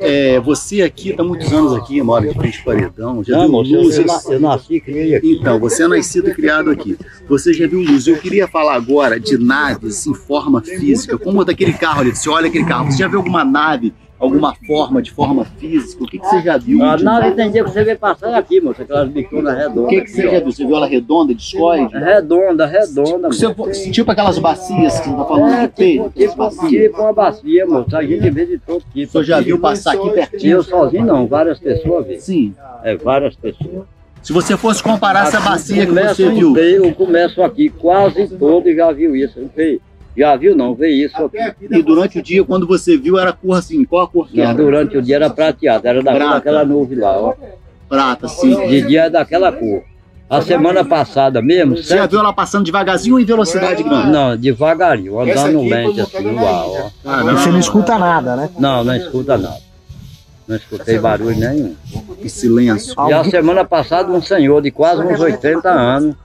É, 0.00 0.40
você 0.40 0.82
aqui 0.82 1.10
está 1.10 1.22
muitos 1.22 1.52
anos 1.52 1.74
aqui, 1.74 2.00
mora 2.02 2.26
de 2.28 2.34
frente 2.34 2.58
ao 2.58 2.64
paredão, 2.64 3.24
já 3.24 3.36
Não, 3.36 3.62
viu 3.62 3.80
luzes? 3.82 3.98
eu 4.26 4.32
eu 4.32 4.40
nasci 4.40 4.74
e 4.76 4.80
criei 4.80 5.14
aqui. 5.14 5.38
Então, 5.40 5.58
você 5.58 5.84
é 5.84 5.88
nascido 5.88 6.30
e 6.30 6.34
criado 6.34 6.70
aqui. 6.70 6.96
Você 7.28 7.52
já 7.52 7.66
viu 7.66 7.80
luzes. 7.80 8.06
Eu 8.06 8.16
queria 8.18 8.48
falar 8.48 8.74
agora 8.74 9.18
de 9.20 9.36
naves 9.38 10.06
em 10.06 10.14
forma 10.14 10.60
física, 10.62 11.18
como 11.18 11.44
daquele 11.44 11.72
carro 11.72 12.00
ali. 12.00 12.14
Você 12.14 12.28
olha 12.28 12.48
aquele 12.48 12.64
carro, 12.64 12.90
você 12.90 12.98
já 12.98 13.08
viu 13.08 13.18
alguma 13.18 13.44
nave, 13.44 13.92
alguma 14.24 14.54
forma, 14.66 15.02
de 15.02 15.10
forma 15.10 15.44
física? 15.44 16.04
O 16.04 16.06
que, 16.06 16.18
que 16.18 16.26
você 16.26 16.40
já 16.42 16.56
viu? 16.56 16.82
A 16.84 16.96
de 16.96 17.04
nave 17.04 17.32
tem 17.32 17.50
dia 17.50 17.64
que 17.64 17.70
você 17.70 17.84
vê 17.84 17.94
passar 17.96 18.34
aqui, 18.34 18.60
moço, 18.60 18.82
aquelas 18.82 19.08
bichonas 19.08 19.54
O 19.54 19.56
redondas. 19.58 19.90
que, 19.90 20.00
que 20.02 20.10
você 20.10 20.22
já 20.22 20.38
viu? 20.40 20.52
Você 20.52 20.64
viu 20.66 20.76
ela 20.76 20.86
redonda, 20.86 21.34
discoide? 21.34 21.94
É 21.96 21.98
redonda, 21.98 22.66
redonda. 22.66 23.28
Você- 23.28 23.48
moço. 23.48 23.90
tipo 23.90 24.10
aquelas 24.10 24.38
bacias 24.38 25.00
que 25.00 25.08
você 25.08 25.10
está 25.10 25.24
falando 25.24 25.54
É, 25.54 25.66
de 25.66 25.72
peito, 25.72 26.04
tipo, 26.04 26.18
tipo, 26.18 26.36
bacia. 26.36 26.82
tipo 26.88 27.00
uma 27.02 27.12
bacia, 27.12 27.66
moço. 27.66 27.96
A 27.96 28.02
gente 28.02 28.30
vê 28.30 28.46
de 28.46 28.58
todo 28.58 28.82
tipo. 28.94 29.08
O 29.08 29.12
senhor 29.12 29.24
já 29.24 29.40
viu 29.40 29.58
passar 29.58 29.94
aqui 29.94 30.10
pertinho? 30.10 30.52
Eu 30.58 30.62
sozinho 30.62 31.04
não, 31.04 31.26
várias 31.26 31.58
pessoas 31.58 32.06
vê. 32.06 32.18
Sim. 32.20 32.54
É, 32.84 32.96
várias 32.96 33.34
pessoas. 33.36 33.84
Se 34.22 34.32
você 34.32 34.56
fosse 34.56 34.80
comparar 34.80 35.26
essa 35.26 35.38
Aqui 35.38 35.48
bacia 35.48 35.84
que 35.86 35.92
você 35.92 36.28
viu, 36.30 36.56
Eu 36.56 36.94
começo 36.94 37.42
aqui, 37.42 37.68
quase 37.68 38.28
todo 38.28 38.72
já 38.72 38.92
viu 38.92 39.16
isso. 39.16 39.40
Não 39.40 39.50
sei. 39.52 39.80
Já 40.16 40.36
viu 40.36 40.54
não, 40.54 40.74
vê 40.74 40.90
isso 40.90 41.16
aqui. 41.24 41.38
e 41.70 41.82
durante 41.82 42.18
o 42.18 42.22
dia, 42.22 42.44
quando 42.44 42.66
você 42.66 42.96
viu, 42.98 43.18
era 43.18 43.32
cor 43.32 43.56
assim, 43.58 43.84
qual 43.84 44.02
a 44.04 44.08
cor 44.08 44.28
que 44.28 44.36
Não, 44.36 44.44
era? 44.44 44.54
durante 44.54 44.96
o 44.96 45.02
dia 45.02 45.16
era 45.16 45.30
prateado, 45.30 45.86
era 45.88 46.02
da, 46.02 46.12
Prata. 46.12 46.34
daquela 46.34 46.64
nuvem 46.64 46.98
lá, 46.98 47.18
ó. 47.18 47.34
Prata, 47.88 48.28
sim. 48.28 48.68
De 48.68 48.82
dia 48.82 49.04
é 49.04 49.10
daquela 49.10 49.50
cor. 49.50 49.82
A 50.28 50.40
semana 50.40 50.82
passada 50.82 51.42
mesmo, 51.42 51.76
Você 51.76 51.94
já 51.96 52.06
viu 52.06 52.18
ela 52.18 52.32
passando 52.32 52.64
devagarzinho 52.64 53.16
ou 53.16 53.20
em 53.20 53.24
velocidade 53.24 53.82
grande? 53.82 54.10
não, 54.10 54.34
devagarinho, 54.36 55.20
andando 55.20 55.60
lente 55.62 56.00
assim 56.00 56.22
no 56.22 56.38
ar, 56.46 56.64
ó. 56.66 56.90
Ah, 57.04 57.22
Você 57.24 57.50
não 57.50 57.58
escuta 57.58 57.98
nada, 57.98 58.36
né? 58.36 58.50
Não, 58.58 58.82
não 58.82 58.96
escuta 58.96 59.36
nada. 59.36 59.58
Não 60.48 60.56
escutei 60.56 60.98
barulho 60.98 61.36
nenhum. 61.38 61.74
Que 62.20 62.28
silêncio. 62.28 62.94
E 63.08 63.12
a 63.12 63.24
semana 63.24 63.64
passada 63.64 64.10
um 64.10 64.20
senhor 64.22 64.60
de 64.62 64.70
quase 64.70 65.02
uns 65.02 65.20
80 65.20 65.68
anos 65.70 66.16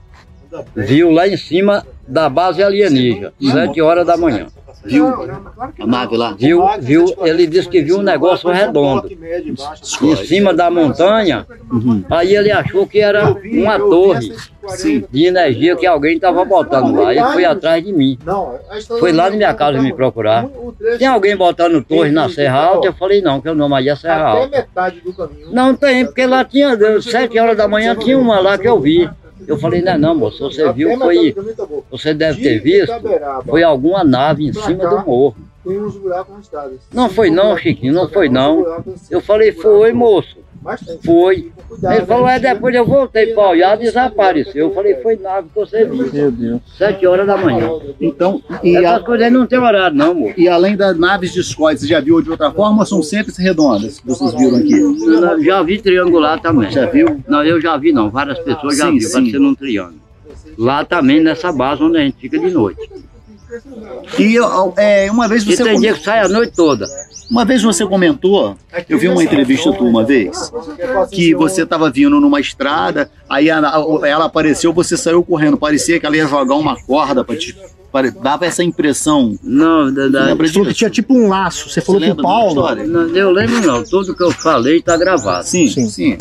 viu 0.74 1.10
lá 1.10 1.28
em 1.28 1.36
cima 1.36 1.86
da 2.06 2.28
base 2.28 2.62
alienígena, 2.62 3.32
7 3.40 3.80
horas 3.82 4.06
da 4.06 4.16
manhã. 4.16 4.46
Viu 4.84 5.08
a 5.08 5.86
nave 5.86 6.16
lá? 6.16 6.34
Viu, 6.38 6.62
viu, 6.80 7.14
ele 7.22 7.46
disse 7.46 7.68
que 7.68 7.82
viu 7.82 7.98
um 7.98 8.02
negócio 8.02 8.48
redondo 8.48 9.08
em 9.10 10.16
cima 10.24 10.54
da 10.54 10.70
montanha. 10.70 11.46
Aí 12.08 12.34
ele 12.34 12.50
achou 12.50 12.86
que 12.86 13.00
era 13.00 13.30
uma 13.30 13.78
torre 13.78 14.32
de 15.10 15.26
energia 15.26 15.76
que 15.76 15.86
alguém 15.86 16.16
estava 16.16 16.44
botando 16.44 16.94
lá. 16.94 17.12
Ele 17.12 17.24
foi 17.24 17.44
atrás 17.44 17.84
de 17.84 17.92
mim. 17.92 18.18
Foi 19.00 19.12
lá 19.12 19.28
na 19.28 19.36
minha 19.36 19.52
casa 19.54 19.82
me 19.82 19.92
procurar. 19.92 20.48
Tem 20.98 21.08
alguém 21.08 21.36
botando 21.36 21.82
torre 21.82 22.10
na 22.10 22.28
Serra 22.30 22.66
Alta? 22.66 22.86
Eu 22.86 22.92
falei, 22.92 23.20
não, 23.20 23.40
que 23.40 23.48
o 23.48 23.54
nome 23.54 23.74
aí 23.74 23.88
é 23.88 23.96
Serra 23.96 24.28
Alta. 24.28 24.56
metade 24.56 25.00
do 25.00 25.12
caminho. 25.12 25.48
Não 25.50 25.74
tem, 25.74 26.06
porque 26.06 26.24
lá 26.24 26.44
tinha, 26.44 26.78
sete 27.02 27.38
horas 27.38 27.56
da 27.56 27.66
manhã, 27.66 27.96
tinha 27.96 28.18
uma 28.18 28.38
lá 28.38 28.56
que 28.56 28.68
eu 28.68 28.80
vi. 28.80 29.10
Eu 29.46 29.58
falei, 29.58 29.82
não, 29.82 29.98
não, 29.98 30.14
moço, 30.14 30.38
você 30.38 30.72
viu, 30.72 30.96
foi, 30.98 31.32
tá 31.32 31.66
você 31.90 32.14
deve 32.14 32.42
ter 32.42 32.58
visto, 32.60 32.92
foi 33.46 33.62
alguma 33.62 34.04
nave 34.04 34.46
em 34.46 34.52
cima 34.52 34.88
do 34.88 35.06
morro. 35.06 35.36
Tem 35.64 35.78
uns 35.78 35.96
buracos. 35.96 36.50
Não 36.92 37.10
foi 37.10 37.30
não, 37.30 37.56
Chiquinho, 37.56 37.92
não 37.92 38.08
foi 38.08 38.28
não. 38.28 38.84
Eu 39.10 39.20
falei, 39.20 39.52
foi, 39.52 39.92
moço. 39.92 40.36
Foi. 41.04 41.50
Cuidado, 41.68 41.96
Ele 41.96 42.06
falou, 42.06 42.26
né? 42.26 42.36
é, 42.36 42.38
depois 42.38 42.74
eu 42.74 42.84
voltei 42.86 43.26
para 43.34 43.48
olhar, 43.50 43.76
desapareceu. 43.76 44.68
Eu 44.68 44.74
falei, 44.74 44.94
foi 44.96 45.16
nave 45.16 45.48
que 45.48 45.54
você 45.54 45.84
viu. 45.84 46.10
Meu 46.12 46.30
Deus. 46.30 46.60
Sete 46.76 47.06
horas 47.06 47.26
da 47.26 47.36
manhã. 47.36 47.68
Então, 48.00 48.42
e, 48.62 48.76
Essas 48.76 48.96
a- 48.96 49.00
coisas 49.00 49.26
aí 49.26 49.30
não 49.32 49.46
tem 49.46 49.58
horário 49.58 49.96
não, 49.96 50.14
moço. 50.14 50.34
e 50.36 50.48
além 50.48 50.76
das 50.76 50.98
naves 50.98 51.32
discoides, 51.32 51.82
você 51.82 51.88
já 51.88 52.00
viu 52.00 52.20
de 52.22 52.30
outra 52.30 52.50
forma 52.50 52.80
ou 52.80 52.86
são 52.86 53.02
sempre 53.02 53.32
redondas 53.38 54.00
que 54.00 54.06
vocês 54.06 54.32
viram 54.34 54.56
aqui? 54.56 54.72
Eu 54.78 55.42
Já 55.42 55.62
vi 55.62 55.78
triangular 55.80 56.40
também. 56.40 56.70
Já 56.70 56.86
viu? 56.86 57.20
Não, 57.28 57.44
eu 57.44 57.60
já 57.60 57.76
vi 57.76 57.92
não, 57.92 58.10
várias 58.10 58.38
pessoas 58.38 58.76
já 58.78 58.90
viram, 58.90 59.10
parecendo 59.10 59.48
um 59.48 59.54
triângulo. 59.54 60.00
Lá 60.56 60.84
também, 60.84 61.20
nessa 61.20 61.52
base 61.52 61.82
onde 61.82 61.98
a 61.98 62.00
gente 62.00 62.16
fica 62.18 62.38
de 62.38 62.50
noite. 62.50 62.80
E 64.18 64.36
é, 64.76 65.10
uma 65.10 65.26
vez 65.28 65.42
E 65.42 65.46
você 65.56 65.62
tem 65.64 65.74
com- 65.74 65.80
dia 65.80 65.94
que 65.94 66.02
sai 66.04 66.20
a 66.20 66.28
noite 66.28 66.52
toda. 66.54 66.86
uma 67.30 67.44
vez 67.44 67.62
você 67.62 67.86
comentou, 67.86 68.56
eu 68.88 68.98
vi 68.98 69.08
uma 69.08 69.22
entrevista 69.22 69.72
tua 69.72 69.86
uma 69.88 70.04
vez, 70.04 70.52
que 71.10 71.34
você 71.34 71.62
estava 71.62 71.90
vindo 71.90 72.20
numa 72.20 72.40
estrada, 72.40 73.10
aí 73.28 73.50
a- 73.50 73.58
a- 73.60 74.08
ela 74.08 74.24
apareceu, 74.26 74.72
você 74.72 74.96
saiu 74.96 75.22
correndo, 75.22 75.56
parecia 75.56 75.98
que 75.98 76.06
ela 76.06 76.16
ia 76.16 76.26
jogar 76.26 76.54
uma 76.56 76.76
corda 76.84 77.24
para 77.24 77.36
te 77.36 77.56
dava 78.22 78.44
essa 78.46 78.62
impressão. 78.62 79.36
Não, 79.42 79.92
da, 79.92 80.08
da- 80.08 80.34
Você 80.34 80.52
falou 80.52 80.68
que 80.68 80.74
tinha 80.74 80.90
tipo 80.90 81.14
um 81.14 81.28
laço. 81.28 81.68
Você 81.70 81.80
falou 81.80 82.00
Você 82.00 82.06
que 82.06 82.12
o 82.12 82.22
Paulo. 82.22 82.76
não, 82.86 83.08
eu 83.16 83.30
lembro 83.30 83.60
não, 83.66 83.82
tudo 83.82 84.14
que 84.14 84.22
eu 84.22 84.30
falei 84.30 84.76
está 84.78 84.96
gravado. 84.96 85.44
Sim, 85.46 85.66
Sim. 85.68 85.88
sim. 85.88 86.18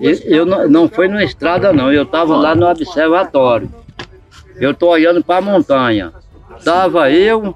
Eu, 0.00 0.12
eu 0.24 0.46
não, 0.46 0.68
não 0.68 0.88
foi 0.88 1.08
na 1.08 1.24
estrada 1.24 1.72
não, 1.72 1.90
eu 1.92 2.04
estava 2.04 2.36
lá 2.36 2.54
no 2.54 2.66
observatório. 2.68 3.68
Eu 4.58 4.72
tô 4.72 4.88
olhando 4.88 5.22
para 5.24 5.38
a 5.38 5.40
montanha. 5.40 6.12
Tava 6.64 7.10
eu, 7.10 7.54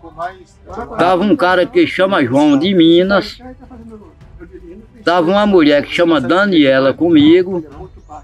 tava 0.98 1.22
um 1.22 1.34
cara 1.34 1.66
que 1.66 1.86
chama 1.86 2.24
João 2.24 2.58
de 2.58 2.74
Minas, 2.74 3.38
tava 5.04 5.30
uma 5.30 5.46
mulher 5.46 5.84
que 5.84 5.94
chama 5.94 6.20
Daniela 6.20 6.92
comigo. 6.92 7.64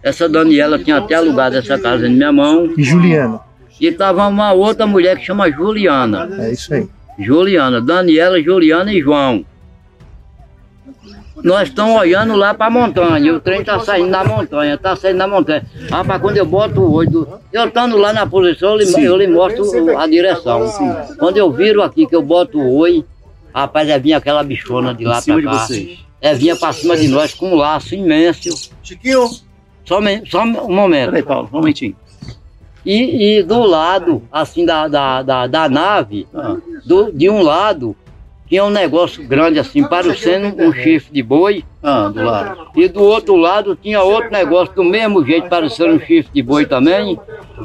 Essa 0.02 0.28
Daniela 0.28 0.78
tinha 0.78 0.98
até 0.98 1.14
alugado 1.14 1.56
essa 1.56 1.78
casa 1.78 2.06
em 2.06 2.14
minha 2.14 2.32
mão. 2.32 2.72
E 2.76 2.82
Juliano. 2.82 3.40
E 3.80 3.92
tava 3.92 4.26
uma 4.26 4.52
outra 4.52 4.86
mulher 4.86 5.18
que 5.18 5.24
chama 5.24 5.50
Juliana. 5.50 6.28
É 6.38 6.52
isso 6.52 6.72
aí. 6.72 6.88
Juliana, 7.18 7.80
Daniela, 7.80 8.40
Juliana 8.40 8.92
e 8.92 9.00
João. 9.00 9.44
Nós 11.46 11.68
estamos 11.68 11.94
olhando 12.00 12.34
lá 12.34 12.52
para 12.52 12.66
a 12.66 12.70
montanha, 12.70 13.32
o 13.32 13.38
trem 13.38 13.60
está 13.60 13.78
saindo 13.78 14.10
da 14.10 14.24
montanha, 14.24 14.74
está 14.74 14.96
saindo 14.96 15.18
da 15.18 15.28
montanha. 15.28 15.64
Rapaz, 15.88 16.20
quando 16.20 16.36
eu 16.38 16.44
boto 16.44 16.80
o 16.80 16.92
olho, 16.92 17.28
eu 17.52 17.68
estando 17.68 17.96
lá 17.96 18.12
na 18.12 18.26
posição, 18.26 18.70
eu 18.70 18.76
lhe, 18.78 19.04
eu 19.04 19.16
lhe 19.16 19.28
mostro 19.28 19.96
a 19.96 20.08
direção. 20.08 20.68
Quando 21.20 21.36
eu 21.36 21.48
viro 21.52 21.84
aqui, 21.84 22.04
que 22.04 22.16
eu 22.16 22.20
boto 22.22 22.58
o 22.58 22.76
oi, 22.78 23.04
rapaz, 23.54 23.88
é 23.88 23.96
vinha 23.96 24.16
aquela 24.16 24.42
bichona 24.42 24.92
de 24.92 25.04
lá 25.04 25.22
para 25.22 25.40
cá. 25.40 25.68
É 26.20 26.34
vinha 26.34 26.56
para 26.56 26.72
cima 26.72 26.96
de 26.96 27.06
nós 27.06 27.32
com 27.32 27.50
um 27.52 27.54
laço 27.54 27.94
imenso. 27.94 28.72
Chiquinho, 28.82 29.28
Só, 29.84 30.00
só 30.28 30.42
um 30.42 30.74
momento. 30.74 31.10
Peraí, 31.10 31.22
Paulo, 31.22 31.48
um 31.52 31.56
momentinho. 31.58 31.94
E, 32.84 33.38
e 33.38 33.42
do 33.44 33.60
lado, 33.62 34.20
assim, 34.32 34.66
da, 34.66 34.88
da, 34.88 35.22
da, 35.22 35.46
da 35.46 35.68
nave, 35.68 36.26
Ah. 36.34 36.56
do- 36.84 37.12
de 37.12 37.30
um 37.30 37.40
lado, 37.40 37.94
tinha 38.48 38.64
um 38.64 38.70
negócio 38.70 39.24
grande 39.24 39.58
assim, 39.58 39.82
parecendo 39.84 40.62
um 40.62 40.72
chifre 40.72 41.12
de 41.12 41.22
boi. 41.22 41.64
Ah, 41.88 42.08
do 42.08 42.22
lado. 42.22 42.66
E 42.74 42.88
do 42.88 43.02
outro 43.02 43.36
lado 43.36 43.76
tinha 43.80 44.02
outro 44.02 44.30
negócio 44.30 44.74
do 44.74 44.82
mesmo 44.82 45.24
jeito, 45.24 45.48
parecendo 45.48 45.94
um 45.94 46.00
chifre 46.00 46.30
de 46.34 46.42
boi 46.42 46.66
também. 46.66 47.18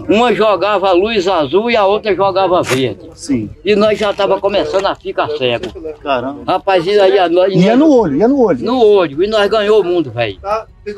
Uma 0.07 0.34
jogava 0.34 0.91
luz 0.91 1.28
azul 1.28 1.69
e 1.72 1.76
a 1.76 1.86
outra 1.86 2.15
jogava 2.15 2.61
verde. 2.61 3.09
Sim. 3.15 3.49
E 3.65 3.76
nós 3.76 3.97
já 3.97 4.13
tava 4.13 4.39
começando 4.39 4.86
a 4.86 4.95
ficar 4.95 5.28
cego. 5.32 5.65
Caramba. 6.01 6.41
Rapaz, 6.47 6.86
e 6.86 6.99
aí 6.99 7.17
a 7.19 7.28
nós, 7.28 7.53
Ia 7.53 7.76
no 7.76 7.91
olho, 7.91 8.15
ia 8.15 8.28
no 8.28 8.39
olho. 8.39 8.63
no 8.63 8.80
olho, 8.86 9.24
e 9.24 9.28
nós 9.28 9.49
ganhou 9.49 9.82
o 9.82 9.84
mundo, 9.84 10.11
velho. 10.11 10.38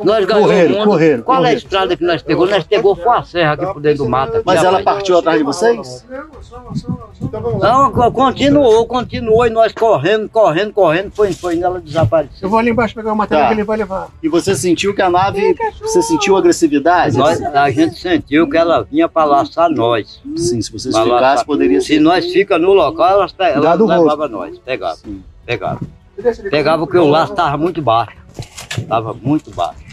Nós 0.04 0.24
ganhamos 0.26 0.48
Correram, 0.48 0.76
o 0.76 0.78
mundo. 0.78 0.88
correram, 0.88 1.24
Qual 1.24 1.36
é 1.36 1.40
a 1.40 1.42
correram. 1.42 1.58
estrada 1.58 1.98
que 1.98 2.04
nós 2.06 2.22
pegou? 2.22 2.48
Nós 2.48 2.64
pegou 2.64 2.96
foi 2.96 3.12
a 3.18 3.24
serra 3.24 3.54
aqui 3.54 3.66
por 3.66 3.82
dentro 3.82 4.06
do 4.06 4.10
mato. 4.10 4.36
aqui, 4.38 4.44
Mas 4.46 4.60
ela 4.64 4.78
rapaz. 4.78 4.98
partiu 4.98 5.18
atrás 5.18 5.38
de 5.38 5.44
vocês? 5.44 6.06
Não, 7.62 7.92
co- 7.92 8.12
continuou, 8.12 8.86
continuou, 8.86 9.46
e 9.46 9.50
nós 9.50 9.74
correndo, 9.74 10.30
correndo, 10.30 10.72
correndo, 10.74 11.12
foi, 11.12 11.34
foi 11.34 11.60
ela 11.60 11.80
desapareceu. 11.82 12.38
Eu 12.44 12.50
vou 12.50 12.60
ali 12.60 12.70
embaixo 12.70 12.96
pegar 12.96 13.13
o 13.14 13.18
material 13.18 13.44
Tá. 13.44 13.48
que 13.50 13.54
ele 13.56 13.64
vai 13.64 13.78
levar. 13.78 14.08
E 14.22 14.28
você 14.30 14.56
sentiu 14.56 14.94
que 14.94 15.02
a 15.02 15.10
nave. 15.10 15.56
Você 15.82 16.02
sentiu 16.02 16.36
agressividade? 16.38 17.18
Nós, 17.18 17.42
a 17.42 17.70
gente 17.72 18.00
sentiu 18.00 18.50
que 18.50 18.58
ela 18.58 18.84
vinha 18.84 19.08
para 19.08 19.26
laçar 19.26 19.70
nós. 19.70 20.22
Sim, 20.36 20.62
se 20.62 20.72
vocês 20.72 20.94
Pra 20.94 21.04
ficassem, 21.04 21.22
laçar. 21.28 21.46
poderia 21.46 21.80
Se 21.82 21.88
ser. 21.88 22.00
nós 22.00 22.26
fica 22.26 22.58
no 22.60 22.74
local, 22.74 23.10
elas, 23.10 23.34
levavam 23.40 24.28
nós. 24.30 24.58
Pegava, 24.60 24.98
pegava. 25.46 25.80
Pegava 26.52 26.86
porque 26.86 26.98
o 26.98 27.08
laço 27.08 27.32
estava 27.34 27.58
muito 27.58 27.82
baixo. 27.82 28.16
Estava 28.78 29.14
muito 29.14 29.50
baixo. 29.52 29.84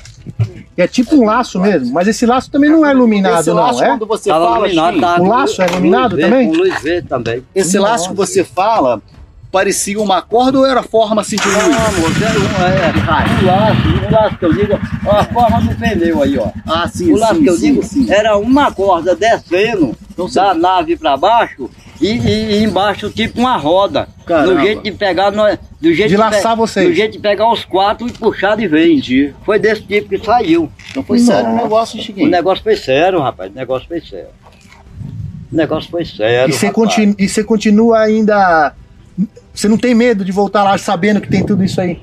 É 0.77 0.87
tipo 0.87 1.17
um 1.17 1.25
laço 1.25 1.59
mesmo, 1.59 1.93
mas 1.93 2.07
esse 2.07 2.25
laço 2.27 2.51
também 2.51 2.71
não 2.71 2.85
é 2.87 2.93
iluminado, 2.93 3.41
Esse 3.41 3.49
não, 3.51 3.57
laço, 3.57 3.83
é? 3.83 3.87
quando 3.89 4.07
você 4.07 4.29
Tava 4.31 4.45
fala, 4.47 4.59
iluminado, 4.69 4.87
Chiquinho, 4.95 5.01
tava 5.13 5.23
O 5.23 5.29
laço 5.29 5.63
é 5.63 5.65
luz 5.65 5.73
iluminado 5.75 6.17
verde, 6.17 6.31
também? 6.31 6.49
Com 6.51 6.57
luz 6.57 6.83
verde 6.83 7.09
também. 7.09 7.43
esse 7.55 7.79
laço 7.79 8.11
que 8.11 8.15
você 8.17 8.45
fala 8.45 9.03
parecia 9.51 10.01
uma 10.01 10.23
corda 10.23 10.59
ou 10.59 10.67
era 10.67 10.83
forma 10.83 11.21
assim 11.23 11.37
de 11.37 11.47
Não, 11.49 11.67
luz? 11.67 11.99
moço, 11.99 12.25
era 12.25 12.39
um, 12.39 12.45
é, 12.45 13.03
um 13.03 13.47
laço, 13.47 13.89
um 14.07 14.11
laço 14.13 14.39
que 14.39 14.45
eu 14.45 14.53
digo, 14.53 14.79
ó, 15.07 15.11
a 15.17 15.25
forma 15.25 15.61
do 15.63 15.75
pneu 15.77 16.23
aí, 16.23 16.39
ó. 16.39 16.49
Ah, 16.67 16.89
sim, 16.89 17.13
o 17.13 17.17
laço 17.17 17.35
sim, 17.37 17.43
que 17.43 17.51
eu 17.51 17.55
sim, 17.57 17.61
digo 17.75 17.83
sim. 17.83 18.11
era 18.11 18.37
uma 18.39 18.71
corda 18.73 19.15
descendo 19.17 19.95
Então 20.11 20.29
da 20.31 20.55
nave 20.55 20.97
para 20.97 21.17
baixo 21.17 21.69
e, 22.01 22.07
e- 22.17 22.53
e 22.61 22.63
embaixo 22.65 23.11
tipo 23.11 23.41
uma 23.41 23.57
roda. 23.57 24.09
Caramba. 24.25 24.55
Do 24.55 24.61
jeito 24.61 24.83
de 24.83 24.93
pegar, 24.93 25.31
nós- 25.33 25.59
do 25.81 25.93
jeito 25.93 26.09
De 26.11 26.17
laçar 26.17 26.53
pe- 26.53 26.59
vocês. 26.59 26.89
Do 26.89 26.95
jeito 26.95 27.13
de 27.13 27.19
pegar 27.19 27.51
os 27.53 27.65
quatro 27.65 28.07
e 28.07 28.13
puxar 28.13 28.57
de 28.57 28.67
vez. 28.67 28.91
Entendi. 28.91 29.35
Foi 29.45 29.59
desse 29.59 29.83
tipo 29.83 30.09
que 30.09 30.19
saiu. 30.25 30.71
Então 30.91 31.03
foi 31.03 31.19
sério 31.19 31.51
o 31.51 31.57
negócio, 31.57 31.99
O 31.99 32.03
Chiquinho. 32.03 32.29
negócio 32.31 32.63
foi 32.63 32.77
sério, 32.77 33.21
rapaz. 33.21 33.51
O 33.51 33.55
negócio 33.55 33.87
foi 33.89 34.01
sério. 34.01 34.29
O 35.53 35.57
negócio 35.57 35.91
foi 35.91 36.05
sério. 36.05 36.51
E 36.51 36.57
você, 36.57 36.67
rapaz. 36.69 36.73
continua, 36.89 37.17
e 37.19 37.29
você 37.29 37.45
continua 37.45 37.99
ainda. 38.01 38.73
Você 39.53 39.69
não 39.69 39.77
tem 39.79 39.95
medo 39.95 40.25
de 40.25 40.33
voltar 40.33 40.63
lá 40.65 40.77
sabendo 40.79 41.21
que 41.21 41.29
tem 41.29 41.45
tudo 41.45 41.63
isso 41.65 41.81
aí? 41.81 41.99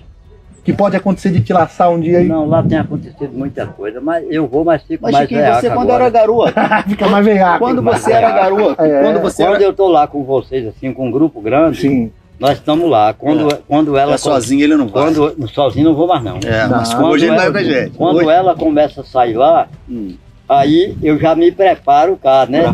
Que 0.64 0.74
pode 0.74 0.98
acontecer 0.98 1.30
de 1.32 1.40
te 1.40 1.54
laçar 1.54 1.90
um 1.90 2.00
dia 2.00 2.18
aí? 2.20 2.28
Não, 2.28 2.46
lá 2.46 2.62
tem 2.62 2.78
acontecido 2.78 3.32
muita 3.32 3.66
coisa, 3.66 4.02
mas 4.02 4.26
eu 4.30 4.46
vou, 4.46 4.66
mas 4.66 4.84
fico 4.84 5.04
Mas, 5.04 5.14
mais 5.14 5.30
veaco 5.30 5.62
você 5.62 5.68
quando 5.70 5.90
agora. 5.92 6.04
era 6.04 6.10
garoto, 6.10 6.54
Fica 6.90 7.08
mais 7.08 7.26
veiaco. 7.26 7.60
quando 7.60 7.82
mais 7.82 8.02
você 8.02 8.12
era 8.12 8.32
garoto, 8.32 8.82
É. 8.82 9.02
quando 9.02 9.22
você 9.22 9.44
Quando 9.44 9.56
era 9.56 9.64
eu 9.64 9.74
tô 9.74 9.88
lá 9.88 10.08
com 10.08 10.24
vocês, 10.26 10.68
assim, 10.68 10.92
com 10.92 11.08
um 11.08 11.12
grupo 11.12 11.40
grande, 11.40 11.80
Sim. 11.82 12.12
nós 12.38 12.58
estamos 12.58 12.90
lá. 12.90 13.14
Quando, 13.14 13.48
quando 13.66 13.96
ela. 13.98 14.16
é 14.16 14.18
sozinho, 14.18 14.62
ele 14.62 14.76
não 14.76 14.88
vai. 14.90 15.04
Quando, 15.06 15.48
sozinho 15.48 15.86
não 15.86 15.96
vou 15.96 16.06
mais, 16.06 16.22
não. 16.22 16.38
É, 16.46 16.68
mas 16.68 16.94
Não. 16.94 17.06
hoje 17.12 17.28
ele 17.28 17.36
vai 17.38 17.50
pra 17.50 17.64
gente. 17.64 17.92
Quando 17.92 18.18
Hoje- 18.18 18.30
ela 18.30 18.54
começa 18.54 19.00
a 19.02 19.04
sair 19.06 19.36
lá, 19.36 19.70
Hum. 19.90 20.16
Aí 20.50 20.98
eu 21.04 21.18
já 21.20 21.36
me 21.36 21.52
preparo 21.52 22.18
cá, 22.18 22.46
né? 22.48 22.64
Já, 22.64 22.74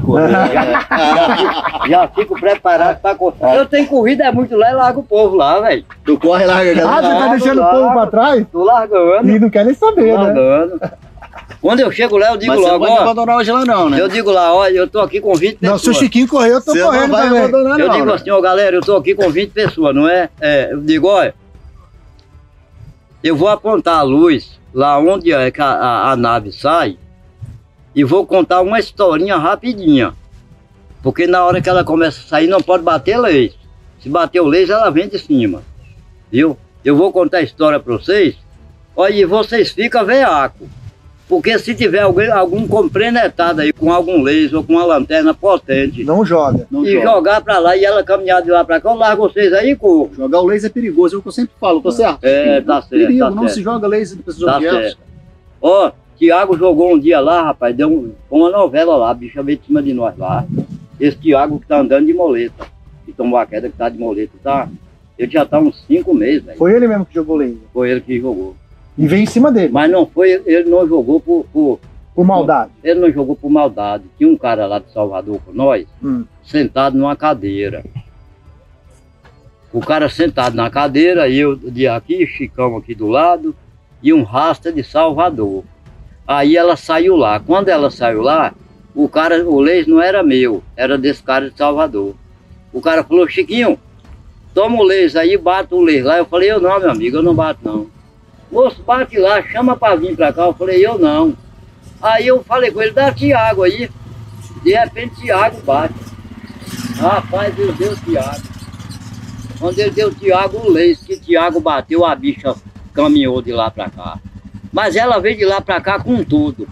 fico, 1.36 1.88
já 1.89 2.07
fico 2.07 2.39
preparado 2.39 2.99
pra 3.01 3.15
correr. 3.15 3.57
Eu 3.57 3.65
tenho 3.65 3.88
corrida 3.88 4.26
é 4.26 4.32
muito 4.32 4.55
lá 4.55 4.71
e 4.71 4.74
largo 4.74 4.99
o 5.01 5.03
povo 5.03 5.36
lá, 5.36 5.59
velho. 5.59 5.84
Tu 6.05 6.17
corre 6.19 6.45
lá, 6.45 6.59
Ah, 6.59 6.63
galera. 6.63 6.82
você 6.88 7.01
tá 7.01 7.19
Não, 7.19 7.30
deixando 7.32 7.61
não 7.61 7.67
o 7.67 7.71
povo 7.71 7.93
pra 7.93 8.07
trás? 8.07 8.45
Tô 8.51 8.63
largando. 8.63 9.30
E 9.30 9.39
não 9.39 9.49
quer 9.49 9.65
nem 9.65 9.74
saber, 9.74 10.11
Tô 10.13 10.17
né? 10.21 10.24
largando. 10.24 10.82
Quando 11.61 11.80
eu 11.80 11.91
chego 11.91 12.17
lá, 12.17 12.32
eu 12.32 12.38
digo 12.38 12.51
Mas 12.51 12.59
você 12.61 12.67
não 12.67 12.74
logo, 12.74 12.86
pode 12.86 12.97
ó. 12.99 13.01
abandonar 13.03 13.38
hoje 13.38 13.51
lá 13.51 13.65
não, 13.65 13.89
né? 13.89 13.99
Eu 13.99 14.07
digo 14.09 14.30
lá, 14.32 14.53
olha, 14.53 14.76
eu 14.78 14.88
tô 14.88 14.99
aqui 14.99 15.19
com 15.21 15.34
20 15.34 15.57
Não, 15.61 15.74
pessoas. 15.74 15.82
se 15.82 15.89
o 15.89 15.93
Chiquinho 16.05 16.28
correr, 16.28 16.51
eu 16.51 16.61
tô 16.61 16.71
Você 16.74 16.80
não 16.80 16.88
correndo 16.88 17.11
vai 17.11 17.24
também. 17.24 17.39
abandonar 17.39 17.80
Eu 17.80 17.88
não, 17.88 17.93
digo 17.95 18.05
né? 18.07 18.13
assim, 18.13 18.30
ó, 18.32 18.41
galera, 18.41 18.76
eu 18.76 18.82
tô 18.82 18.95
aqui 18.97 19.15
com 19.15 19.30
20 19.30 19.51
pessoas, 19.51 19.95
não 19.95 20.07
é? 20.07 20.30
É, 20.41 20.74
eu 20.74 20.82
digo, 20.82 21.07
olha, 21.07 21.34
eu 23.24 23.36
vou 23.36 23.47
apontar 23.47 23.99
a 23.99 24.01
luz 24.01 24.59
lá 24.74 24.99
onde 24.99 25.32
é 25.32 25.51
a, 25.57 25.63
a- 25.65 26.11
a 26.11 26.15
nave 26.17 26.51
sai 26.51 26.97
e 27.96 28.04
vou 28.04 28.26
contar 28.26 28.62
uma 28.62 28.80
historinha 28.80 29.38
rapidinha. 29.38 30.14
Porque 31.02 31.28
na 31.28 31.44
hora 31.46 31.62
que 31.62 31.70
ela 31.70 31.84
começa 31.84 32.20
a 32.22 32.28
sair, 32.28 32.48
não 32.48 32.62
pode 32.62 32.84
bater 32.84 33.18
leis. 33.20 33.54
Se 34.00 34.10
bater 34.10 34.39
o 34.41 34.46
leis, 34.48 34.70
ela 34.70 34.89
vem 34.89 35.08
de 35.08 35.20
cima. 35.20 35.62
Viu? 36.32 36.58
Eu 36.84 36.96
vou 36.96 37.12
contar 37.12 37.38
a 37.38 37.41
história 37.41 37.80
pra 37.80 37.94
vocês. 37.98 38.36
Olha, 38.96 39.14
e 39.14 39.26
vocês 39.26 39.72
ficam 39.72 40.06
veaco. 40.06 40.68
Porque 41.28 41.58
se 41.58 41.74
tiver 41.74 42.00
alguém, 42.02 42.30
algum 42.30 42.68
compreendetado 42.68 43.62
aí 43.62 43.72
com 43.72 43.91
algum 43.91 44.22
laser 44.22 44.58
ou 44.58 44.64
com 44.64 44.74
uma 44.74 44.86
lanterna 44.86 45.34
potente 45.34 46.04
Não 46.04 46.24
joga. 46.26 46.68
Não 46.70 46.86
e 46.86 46.91
joga. 46.94 47.06
jogar 47.06 47.41
pra 47.41 47.60
lá 47.60 47.76
e 47.78 47.84
ela 47.86 48.04
caminhar 48.04 48.41
de 48.41 48.52
lá 48.52 48.64
pra 48.64 48.80
cá, 48.82 48.89
eu 48.91 48.96
largo 48.96 49.24
vocês 49.30 49.52
aí 49.54 49.74
corro. 49.76 50.12
Jogar 50.16 50.41
o 50.41 50.46
laser 50.46 50.70
é 50.70 50.74
perigoso, 50.74 51.16
é 51.16 51.20
o 51.20 51.22
que 51.22 51.28
eu 51.30 51.32
sempre 51.32 51.54
falo, 51.60 51.82
tô 51.82 51.91
certo? 51.91 52.20
É, 52.24 52.60
tá 52.62 52.82
certo, 52.82 52.89
Perigo, 52.89 53.20
tá 53.20 53.32
não 53.32 53.44
certo. 53.44 53.54
se 53.56 53.64
joga 53.64 53.88
laser 53.88 54.18
de 54.18 54.24
pessoas 54.24 54.52
Tá 54.52 54.58
objetos. 54.58 54.80
certo. 54.82 54.98
Ó, 55.62 55.91
Tiago 56.18 56.57
jogou 56.57 56.93
um 56.93 56.99
dia 56.99 57.20
lá, 57.20 57.43
rapaz, 57.43 57.76
deu 57.76 57.89
um, 57.89 58.11
uma 58.30 58.49
novela 58.49 58.95
lá, 58.95 59.09
a 59.11 59.14
bicha 59.14 59.41
veio 59.43 59.57
de 59.57 59.66
cima 59.66 59.82
de 59.82 59.93
nós 59.93 60.18
lá. 60.18 60.45
Esse 60.99 61.18
Tiago 61.18 61.59
que 61.59 61.68
tá 61.68 61.80
andando 61.80 62.05
de 62.05 62.14
moleta, 62.14 62.66
que 63.05 63.11
tomou 63.11 63.38
a 63.38 63.45
queda 63.45 63.70
que 63.70 63.78
tá 63.78 63.89
de 63.89 63.97
moleta, 63.97 64.34
tá? 64.43 64.70
Ele 65.18 65.32
já 65.32 65.45
tá 65.45 65.59
uns 65.59 65.84
cinco 65.86 66.14
meses, 66.14 66.43
velho. 66.43 66.57
Foi 66.57 66.74
ele 66.74 66.88
mesmo 66.88 67.05
que 67.05 67.14
jogou 67.14 67.36
laser. 67.36 67.57
Foi 67.74 67.89
ele 67.89 68.01
que 68.01 68.20
jogou. 68.20 68.55
E 68.97 69.07
veio 69.07 69.24
em 69.24 69.28
cima 69.28 69.51
dele, 69.51 69.72
Mas 69.72 69.91
não 69.91 70.05
foi, 70.05 70.32
ele 70.45 70.70
não 70.70 70.88
jogou 70.88 71.20
por, 71.20 71.45
por- 71.51 71.80
por 72.16 72.24
maldade. 72.26 72.72
ele 72.84 72.99
não 72.99 73.11
jogou 73.11 73.36
por 73.36 73.49
maldade. 73.49 74.03
Tinha 74.18 74.30
um 74.30 74.38
cara 74.38 74.66
lá 74.68 74.78
de 74.80 74.91
Salvador 74.91 75.39
com 75.45 75.51
nós, 75.51 75.86
Hum. 76.03 76.26
sentado 76.43 76.95
numa 76.97 77.16
cadeira. 77.16 77.84
O 79.72 79.80
cara 79.80 80.07
sentado 80.07 80.55
na 80.55 80.70
cadeira, 80.70 81.28
eu 81.30 81.55
de 81.55 81.88
aqui, 81.88 82.28
Chicão 82.28 82.78
aqui 82.78 82.93
do 82.93 83.07
lado, 83.07 83.55
e 84.03 84.14
um 84.14 84.22
rasta 84.24 84.72
de 84.72 84.84
Salvador. 84.84 85.64
Aí 86.28 86.55
ela 86.55 86.76
saiu 86.76 87.15
lá. 87.15 87.39
Quando 87.39 87.69
ela 87.69 87.91
saiu 87.91 88.21
lá, 88.21 88.53
o 88.95 89.09
cara, 89.09 89.43
o 89.47 89.59
leis 89.59 89.88
não 89.88 90.01
era 90.01 90.24
meu, 90.24 90.63
era 90.76 90.97
desse 90.97 91.21
cara 91.21 91.49
de 91.49 91.57
Salvador. 91.57 92.15
O 92.71 92.82
cara 92.82 93.03
falou, 93.03 93.28
Chiquinho, 93.28 93.78
toma 94.53 94.80
o 94.80 94.84
leis 94.84 95.15
aí, 95.15 95.38
bate 95.38 95.74
o 95.74 95.82
leis 95.82 96.03
lá. 96.03 96.17
Eu 96.17 96.26
falei, 96.26 96.51
eu 96.51 96.61
não, 96.61 96.80
meu 96.80 96.91
amigo, 96.91 97.17
eu 97.17 97.24
não 97.24 97.36
bato 97.36 97.59
não. 97.63 97.88
Moço, 98.51 98.82
bate 98.84 99.17
lá, 99.17 99.41
chama 99.43 99.76
pra 99.76 99.95
vir 99.95 100.15
pra 100.15 100.32
cá. 100.32 100.43
Eu 100.43 100.53
falei, 100.53 100.86
eu 100.86 100.97
não. 100.97 101.36
Aí 102.01 102.28
eu 102.28 102.43
falei 102.43 102.71
com 102.71 102.82
ele, 102.82 102.91
dá 102.91 103.11
Tiago 103.11 103.63
aí. 103.63 103.89
De 104.63 104.74
repente 104.74 105.21
Tiago 105.21 105.61
bate. 105.61 105.95
Rapaz, 106.97 107.57
ele 107.57 107.74
deu 107.74 107.95
Tiago. 107.97 108.41
Quando 109.59 109.80
ele 109.80 109.91
deu 109.91 110.13
Tiago, 110.13 110.57
o 110.57 110.69
leis 110.69 110.99
que 110.99 111.17
Tiago 111.17 111.59
bateu, 111.59 112.05
a 112.05 112.15
bicha 112.15 112.55
caminhou 112.93 113.41
de 113.41 113.51
lá 113.51 113.71
pra 113.71 113.89
cá. 113.89 114.19
Mas 114.74 114.95
ela 114.95 115.19
veio 115.19 115.38
de 115.38 115.45
lá 115.45 115.61
pra 115.61 115.80
cá 115.80 115.99
com 115.99 116.24
tudo. 116.24 116.67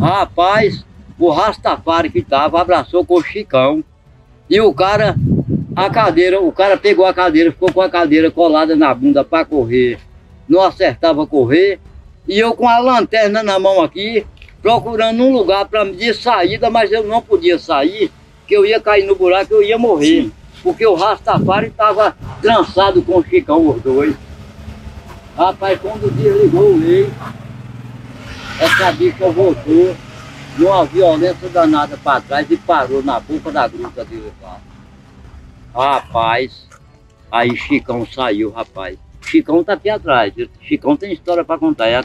Rapaz, 0.00 0.84
o 1.16 1.30
Rastafari 1.30 2.10
que 2.10 2.20
tava 2.20 2.60
abraçou 2.60 3.06
com 3.06 3.14
o 3.14 3.22
Chicão. 3.22 3.84
E 4.50 4.60
o 4.60 4.74
cara, 4.74 5.14
a 5.74 5.88
cadeira, 5.88 6.40
o 6.40 6.50
cara 6.50 6.76
pegou 6.76 7.06
a 7.06 7.14
cadeira, 7.14 7.52
ficou 7.52 7.72
com 7.72 7.80
a 7.80 7.88
cadeira 7.88 8.32
colada 8.32 8.74
na 8.74 8.92
bunda 8.92 9.22
pra 9.22 9.44
correr. 9.44 10.00
Não 10.48 10.60
acertava 10.60 11.24
correr. 11.24 11.78
E 12.26 12.36
eu 12.36 12.52
com 12.52 12.68
a 12.68 12.78
lanterna 12.78 13.44
na 13.44 13.60
mão 13.60 13.80
aqui, 13.80 14.26
procurando 14.60 15.22
um 15.22 15.32
lugar 15.32 15.66
para 15.66 15.84
me 15.84 15.92
de 15.92 16.12
saída, 16.14 16.68
mas 16.68 16.90
eu 16.90 17.04
não 17.04 17.22
podia 17.22 17.56
sair, 17.56 18.10
que 18.48 18.56
eu 18.56 18.66
ia 18.66 18.80
cair 18.80 19.06
no 19.06 19.14
buraco, 19.14 19.54
eu 19.54 19.62
ia 19.62 19.78
morrer. 19.78 20.30
Porque 20.64 20.84
o 20.84 20.94
Rastafari 20.94 21.68
estava 21.68 22.16
trançado 22.42 23.00
com 23.02 23.18
o 23.18 23.24
Chicão, 23.24 23.68
os 23.68 23.80
dois. 23.80 24.16
Rapaz, 25.36 25.78
quando 25.80 26.10
desligou 26.14 26.72
o 26.72 26.78
lei, 26.78 27.10
essa 28.58 28.90
bicha 28.92 29.30
voltou 29.30 29.94
numa 30.56 30.84
violência 30.86 31.48
danada 31.50 31.96
para 31.98 32.22
trás 32.22 32.50
e 32.50 32.56
parou 32.56 33.02
na 33.02 33.20
boca 33.20 33.52
da 33.52 33.68
gruta 33.68 34.02
dele 34.04 34.32
lá. 34.42 34.58
Rapaz, 35.74 36.66
aí 37.30 37.54
Chicão 37.54 38.06
saiu, 38.06 38.50
rapaz. 38.50 38.98
Chicão 39.20 39.62
tá 39.62 39.74
aqui 39.74 39.90
atrás. 39.90 40.32
Chicão 40.62 40.96
tem 40.96 41.12
história 41.12 41.44
para 41.44 41.58
contar. 41.58 41.88
É 41.88 42.00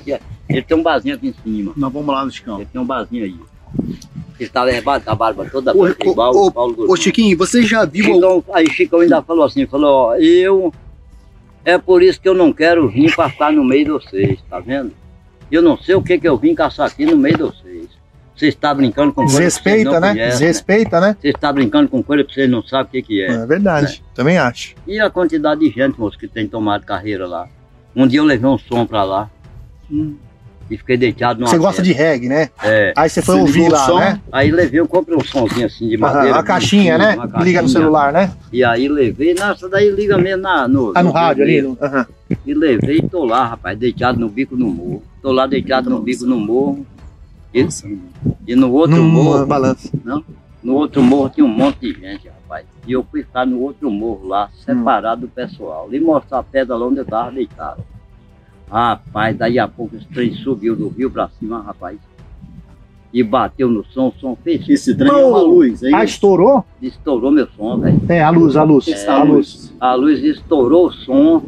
Ele 0.50 0.62
tem 0.62 0.76
um 0.76 0.84
barzinho 0.84 1.16
aqui 1.16 1.28
em 1.28 1.36
cima. 1.42 1.72
Nós 1.78 1.94
vamos 1.94 2.14
lá 2.14 2.26
no 2.26 2.32
Chicão. 2.32 2.58
Ele 2.58 2.70
tem 2.72 2.82
um 2.82 2.86
barzinho 2.86 3.24
aí. 3.24 3.40
Ele 4.38 4.50
tá 4.50 4.64
levado 4.64 5.04
com 5.06 5.12
a 5.12 5.16
barba 5.16 5.48
toda 5.50 5.72
o 5.72 6.52
Paulo 6.52 6.92
Ô. 6.92 6.98
Chiquinho, 6.98 7.38
você 7.38 7.64
já 7.64 7.86
viu... 7.86 8.04
Chicão, 8.04 8.44
aí 8.52 8.70
Chicão 8.72 9.00
ainda 9.00 9.22
falou 9.22 9.46
assim, 9.46 9.66
falou, 9.68 10.08
ó, 10.08 10.16
eu 10.16 10.74
é 11.64 11.78
por 11.78 12.02
isso 12.02 12.20
que 12.20 12.28
eu 12.28 12.34
não 12.34 12.52
quero 12.52 12.88
vir 12.90 13.16
para 13.16 13.30
ficar 13.30 13.52
no 13.52 13.64
meio 13.64 13.86
de 13.86 13.92
vocês, 13.92 14.40
tá 14.50 14.60
vendo? 14.60 14.92
Eu 15.52 15.62
não 15.62 15.78
sei 15.78 15.96
o 15.96 16.02
que 16.02 16.18
que 16.18 16.28
eu 16.28 16.38
vim 16.38 16.56
caçar 16.56 16.88
aqui 16.88 17.06
no 17.06 17.18
meio 17.18 17.38
de 17.38 17.44
vocês. 17.44 17.88
Você 18.36 18.48
está 18.48 18.74
brincando 18.74 19.14
com 19.14 19.24
coisa 19.24 19.38
que 19.38 19.44
vocês 19.44 19.54
Desrespeita, 19.54 19.92
não 19.92 20.00
né? 20.00 20.10
conhecem, 20.14 20.32
Desrespeita, 20.32 21.02
né? 21.02 21.18
Você 21.20 21.28
está 21.30 21.54
brincando 21.54 21.90
com 21.90 22.02
coisa 22.02 22.24
que 22.24 22.34
vocês 22.34 22.50
não 22.50 22.64
sabem 22.64 22.88
o 22.88 22.92
que, 22.92 23.02
que 23.02 23.22
é. 23.22 23.28
É 23.28 23.46
verdade. 23.46 24.04
Também 24.16 24.38
acho. 24.38 24.74
E 24.88 25.00
a 25.00 25.10
quantidade 25.10 25.62
de 25.62 25.70
gente, 25.70 26.00
moço, 26.00 26.18
que 26.18 26.28
tem 26.28 26.48
tomado 26.48 26.86
carreira 26.86 27.28
lá. 27.28 27.48
Um 27.96 28.08
dia 28.08 28.20
eu 28.20 28.24
levei 28.24 28.50
um 28.50 28.58
som 28.58 28.86
pra 28.86 29.04
lá. 29.04 29.30
E 30.72 30.78
fiquei 30.78 30.96
deitado 30.96 31.38
numa 31.42 31.50
Você 31.50 31.58
gosta 31.58 31.82
pedra. 31.82 31.94
de 31.94 32.00
reggae, 32.02 32.30
né? 32.30 32.50
É. 32.64 32.94
Aí 32.96 33.10
você 33.10 33.22
foi 33.22 33.36
Você 33.36 33.42
ouvir 33.42 33.68
lá, 33.70 33.86
som? 33.86 34.00
né? 34.00 34.22
Aí 34.32 34.50
levei, 34.50 34.80
eu 34.80 34.88
comprei 34.88 35.18
um 35.18 35.22
somzinho 35.22 35.66
assim 35.66 35.90
de 35.90 35.98
madeira. 35.98 36.38
a 36.40 36.42
caixinha, 36.42 36.98
né? 36.98 37.16
uma 37.16 37.28
Que 37.28 37.44
liga 37.44 37.62
no 37.62 37.68
caixinha. 37.68 37.68
celular, 37.68 38.14
né? 38.14 38.32
E 38.54 38.64
aí 38.64 38.88
levei, 38.88 39.34
nossa, 39.34 39.68
daí 39.68 39.92
liga 39.92 40.18
mesmo 40.18 40.44
na, 40.44 40.70
no, 40.70 40.94
Ah, 40.96 41.04
no 41.04 41.12
rádio 41.12 41.44
ali? 41.44 41.62
no- 41.62 41.78
Aham. 41.82 42.06
E 42.48 42.54
levei 42.54 43.00
e 43.00 43.02
tô 43.10 43.26
lá, 43.26 43.46
rapaz, 43.48 43.78
deitado 43.78 44.18
no 44.18 44.30
bico 44.30 44.56
no 44.56 44.70
morro. 44.70 45.04
Tô 45.22 45.34
lá 45.34 45.46
deitado 45.46 45.90
no 45.90 46.00
bico 46.00 46.26
no 46.26 46.40
morro. 46.40 46.86
E, 47.54 47.68
e 48.48 48.56
no 48.56 48.72
outro 48.72 48.96
Num 48.96 49.10
morro, 49.10 49.46
balanço. 49.46 49.92
não, 50.06 50.24
no 50.64 50.76
outro 50.76 51.04
morro 51.04 51.28
tinha 51.28 51.46
um 51.46 51.50
monte 51.50 51.80
de 51.94 52.00
gente, 52.00 52.30
rapaz. 52.30 52.66
E 52.88 52.94
eu 52.94 53.06
fui 53.12 53.24
ficar 53.24 53.46
no 53.46 53.60
outro 53.60 53.92
morro 53.92 54.26
lá, 54.26 54.50
separado 54.66 55.22
do 55.22 55.28
pessoal. 55.28 55.90
E 55.92 56.00
mostrar 56.00 56.40
a 56.40 56.44
pedra 56.44 56.78
lá 56.78 56.88
onde 56.88 57.00
eu 57.00 57.06
tava 57.06 57.30
deitado. 57.32 57.84
Rapaz, 58.72 59.36
daí 59.38 59.60
a 59.60 59.68
pouco 59.68 59.96
esse 59.98 60.06
trem 60.06 60.34
subiu 60.34 60.76
do 60.76 60.88
rio 60.88 61.12
pra 61.12 61.30
cima, 61.40 61.62
rapaz. 61.62 61.98
E 63.14 63.22
bateu 63.22 63.68
no 63.68 63.84
som, 63.84 64.08
o 64.08 64.14
som 64.22 64.38
fez. 64.42 64.68
Esse 64.70 64.96
trem 64.96 65.12
é 65.12 65.26
uma 65.26 65.42
luz, 65.42 65.84
é 65.84 65.94
Ah, 65.94 66.06
estourou? 66.06 66.64
Estourou 66.82 67.30
meu 67.30 67.48
som, 67.58 67.78
velho. 67.78 68.02
É, 68.08 68.24
a 68.24 68.30
luz, 68.30 68.56
a 68.56 68.64
luz. 68.64 68.88
É, 68.88 69.08
a 69.10 69.22
luz. 69.24 69.74
A 69.78 69.94
luz 69.96 70.24
estourou 70.24 70.88
o 70.88 70.94
som 70.94 71.44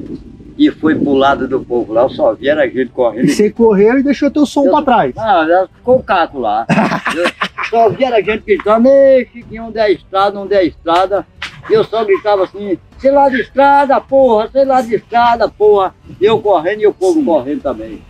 e 0.57 0.69
foi 0.69 0.93
pro 0.95 1.13
lado 1.13 1.47
do 1.47 1.61
povo 1.61 1.93
lá. 1.93 2.01
Eu 2.01 2.09
só 2.09 2.33
vi 2.33 2.49
era 2.49 2.67
gente 2.69 2.91
correndo. 2.91 3.25
E 3.25 3.29
você 3.29 3.49
correu 3.49 3.97
e 3.99 4.03
deixou 4.03 4.29
teu 4.29 4.45
som 4.45 4.65
Eu- 4.65 4.71
pra 4.71 4.81
trás. 4.81 5.13
Ah, 5.17 5.67
ficou 5.73 5.99
o 5.99 6.03
caco 6.03 6.39
lá. 6.39 6.65
Eu 7.15 7.69
só 7.69 7.89
vi 7.89 8.03
era 8.03 8.21
gente 8.21 8.43
gritando, 8.45 8.89
ei, 8.89 9.25
Chiquinho, 9.31 9.63
onde 9.67 9.77
é 9.79 9.83
a 9.83 9.89
estrada, 9.89 10.37
onde 10.39 10.53
é 10.53 10.57
a 10.59 10.63
estrada. 10.65 11.25
E 11.69 11.73
eu 11.73 11.83
só 11.83 12.03
gritava 12.03 12.43
assim, 12.43 12.77
sei 12.97 13.11
lá 13.11 13.29
de 13.29 13.41
estrada, 13.41 13.99
porra, 14.01 14.49
sei 14.51 14.65
lá 14.65 14.81
de 14.81 14.95
estrada, 14.95 15.47
porra. 15.49 15.95
E 16.19 16.25
eu 16.25 16.39
correndo 16.39 16.81
e 16.81 16.87
o 16.87 16.93
povo 16.93 17.23
correndo 17.23 17.61
também. 17.61 18.01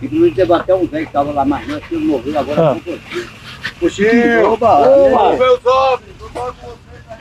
Inclusive 0.00 0.34
teve 0.34 0.52
até 0.52 0.74
um 0.74 0.86
velho 0.86 1.06
que 1.06 1.12
tava 1.12 1.30
lá 1.32 1.44
mais 1.44 1.68
antes, 1.68 1.88
que 1.88 1.96
morreu 1.96 2.38
agora 2.38 2.70
Ah. 2.70 2.74
com 2.74 2.80
você. 2.80 3.26
Ô, 3.80 3.88
Chiquinho, 3.88 4.52
oba! 4.52 4.78
Opa! 4.80 5.36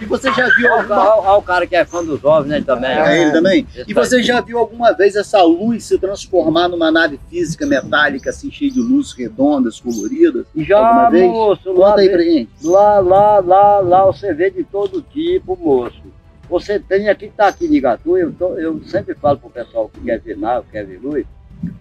E 0.02 0.06
você 0.06 0.32
já 0.34 0.48
viu 0.56 0.74
alguma... 0.74 1.20
olha 1.20 1.38
o 1.38 1.42
cara 1.44 1.68
que 1.68 1.76
é 1.76 1.86
fã 1.86 2.04
dos 2.04 2.24
ovos, 2.24 2.48
né, 2.48 2.62
também. 2.62 2.90
É 2.92 3.22
ele 3.22 3.32
também? 3.32 3.68
E 3.88 3.94
você 3.94 4.22
já 4.24 4.42
viu 4.42 4.58
alguma 4.58 4.92
vez 4.94 5.16
essa 5.16 5.42
luz 5.44 5.84
se 5.86 5.98
transformar 6.00 6.68
numa 6.68 6.90
nave 6.92 7.20
física 7.30 7.66
metálica, 7.68 8.32
assim, 8.32 8.50
cheia 8.52 8.72
de 8.72 8.80
luzes 8.82 9.14
redondas, 9.14 9.80
coloridas? 9.80 10.46
Já, 10.58 10.80
alguma 10.80 11.10
vez? 11.10 11.30
moço, 11.32 11.72
lá, 11.74 11.90
Conta 11.92 12.02
aí 12.02 12.10
pra 12.10 12.22
gente. 12.24 12.50
lá, 12.64 13.00
lá, 13.00 13.40
lá, 13.40 13.80
lá 13.80 14.06
você 14.06 14.34
vê 14.34 14.50
de 14.50 14.64
todo 14.64 15.02
tipo, 15.02 15.56
moço. 15.62 16.02
Você 16.50 16.80
tem 16.80 17.08
aqui, 17.08 17.30
tá 17.30 17.48
aqui 17.48 17.66
em 17.66 17.76
Igatu, 17.76 18.18
eu, 18.18 18.32
tô- 18.34 18.56
eu 18.56 18.82
sempre 18.86 19.14
falo 19.16 19.38
pro 19.38 19.50
pessoal 19.50 19.88
que 19.88 20.02
quer 20.02 20.20
ver 20.20 20.38
nave, 20.38 20.66
quer 20.72 20.84
ver 20.86 21.00
luz. 21.02 21.26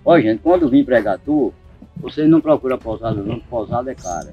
Ó, 0.05 0.19
gente, 0.21 0.41
quando 0.43 0.69
vim 0.69 0.85
pra 0.85 1.01
Igatu, 1.01 1.53
vocês 1.97 2.29
não 2.29 2.41
procuram 2.41 2.79
pousada 2.79 3.17
não, 3.17 3.35
porque 3.37 3.49
pousada 3.51 3.91
é 3.91 3.95
cara. 3.95 4.33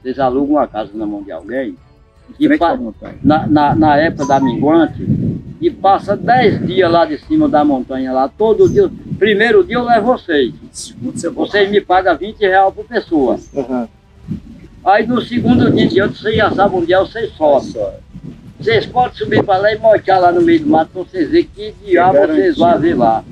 Vocês 0.00 0.18
alugam 0.18 0.56
uma 0.56 0.66
casa 0.66 0.92
na 0.94 1.04
mão 1.04 1.22
de 1.22 1.32
alguém 1.32 1.76
e 2.38 2.48
na, 3.22 3.46
na, 3.46 3.74
na 3.74 3.96
época 3.96 4.26
da 4.26 4.40
minguante 4.40 5.06
e 5.60 5.70
passa 5.70 6.16
10 6.16 6.66
dias 6.66 6.90
lá 6.90 7.04
de 7.06 7.18
cima 7.18 7.48
da 7.48 7.64
montanha 7.64 8.12
lá, 8.12 8.28
todo 8.28 8.68
dia. 8.68 8.90
Primeiro 9.18 9.64
dia 9.64 9.76
eu 9.76 9.84
levo 9.84 10.12
vocês. 10.12 10.52
Você. 11.02 11.30
Vocês 11.30 11.70
me 11.70 11.80
pagam 11.80 12.16
20 12.16 12.38
reais 12.40 12.74
por 12.74 12.84
pessoa. 12.84 13.38
Aham. 13.56 13.88
Aí 14.84 15.06
no 15.06 15.20
segundo 15.22 15.70
dia 15.72 15.84
em 15.84 15.88
diante, 15.88 16.18
vocês 16.18 16.36
já 16.36 16.50
sabem 16.52 16.78
onde 16.80 16.92
é, 16.92 16.98
vocês 16.98 17.32
sobem. 17.32 17.72
Vocês 18.60 18.86
podem 18.86 19.14
subir 19.16 19.42
para 19.44 19.58
lá 19.58 19.72
e 19.72 19.78
mochar 19.78 20.20
lá 20.20 20.30
no 20.32 20.42
meio 20.42 20.60
do 20.60 20.68
mato 20.68 20.90
para 20.92 21.02
vocês 21.02 21.30
verem 21.30 21.48
que 21.54 21.74
diabo 21.84 22.18
vocês 22.18 22.56
vão 22.56 22.78
ver 22.78 22.94
lá. 22.94 23.24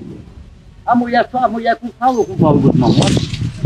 A 0.87 0.95
mulher, 0.95 1.29
a 1.33 1.49
mulher 1.49 1.77
com- 1.77 1.89
falou 1.99 2.25
com 2.25 2.33
o 2.33 2.37
Paulo 2.39 2.61
Guzmão 2.61 2.91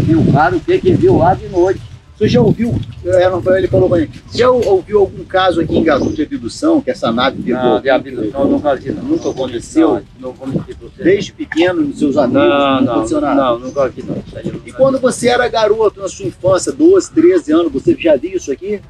e 0.06 0.14
o 0.14 0.32
cara 0.32 0.56
o 0.56 0.60
que 0.60 0.78
que 0.78 0.92
viu 0.92 1.16
lá 1.18 1.34
de 1.34 1.48
noite. 1.48 1.80
Você 2.18 2.26
já 2.26 2.40
ouviu, 2.40 2.74
é, 3.04 3.58
ele 3.58 3.68
falou 3.68 3.88
pra 3.88 3.98
mim, 3.98 4.08
você 4.26 4.38
já 4.38 4.50
ouviu 4.50 4.98
algum 4.98 5.22
caso 5.22 5.60
aqui 5.60 5.76
em 5.76 5.82
Igatu 5.82 6.12
de 6.12 6.22
abdução, 6.22 6.80
que 6.80 6.90
essa 6.90 7.12
nave 7.12 7.40
pegou? 7.40 7.62
Não, 7.62 7.80
de 7.80 7.88
abdução 7.88 8.40
eu 8.40 8.48
nunca 8.48 8.74
vi 8.74 8.90
não. 8.90 9.04
Nunca 9.04 9.30
aconteceu? 9.30 9.88
Não, 9.88 10.02
não 10.18 10.32
cometi 10.32 10.74
pra. 10.74 10.88
Desde 11.04 11.32
pequeno, 11.32 11.82
nos 11.82 12.00
seus 12.00 12.16
amigos, 12.16 12.42
Não, 12.42 12.80
não, 12.80 12.92
aconteceu 12.92 13.20
não, 13.20 13.28
nada? 13.28 13.42
não, 13.42 13.58
nunca 13.60 13.88
vi 13.88 14.02
não. 14.02 14.16
E 14.66 14.72
quando 14.72 14.98
você 14.98 15.28
era 15.28 15.46
garoto, 15.46 16.00
na 16.00 16.08
sua 16.08 16.26
infância, 16.26 16.72
12, 16.72 17.12
13 17.12 17.52
anos, 17.52 17.72
você 17.72 17.94
já 17.96 18.16
viu 18.16 18.32
isso 18.32 18.50
aqui? 18.50 18.80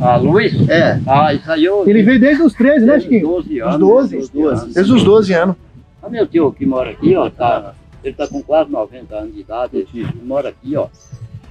A 0.00 0.16
luz? 0.16 0.66
É. 0.70 0.98
Ah, 1.06 1.34
isso 1.34 1.52
aí 1.52 1.64
eu 1.64 1.86
Ele 1.86 2.02
veio 2.02 2.18
desde 2.18 2.42
os 2.42 2.54
13, 2.54 2.86
né, 2.86 3.00
Chiquinho? 3.00 3.28
12 3.28 3.60
anos. 3.60 3.74
Os 3.74 3.80
12. 3.80 4.08
desde 4.08 4.24
os 4.24 4.30
12. 4.30 4.74
Desde 4.74 4.92
os 4.94 5.04
12 5.04 5.32
anos. 5.34 5.56
Ah, 6.02 6.08
meu 6.08 6.26
tio 6.26 6.50
que 6.52 6.64
mora 6.64 6.90
aqui, 6.90 7.14
ó, 7.14 7.28
tá, 7.28 7.74
ele 8.02 8.14
tá 8.14 8.26
com 8.26 8.42
quase 8.42 8.70
90 8.70 9.14
anos 9.14 9.34
de 9.34 9.40
idade, 9.40 9.76
ele 9.76 10.08
mora 10.24 10.48
aqui, 10.48 10.74
ó. 10.74 10.88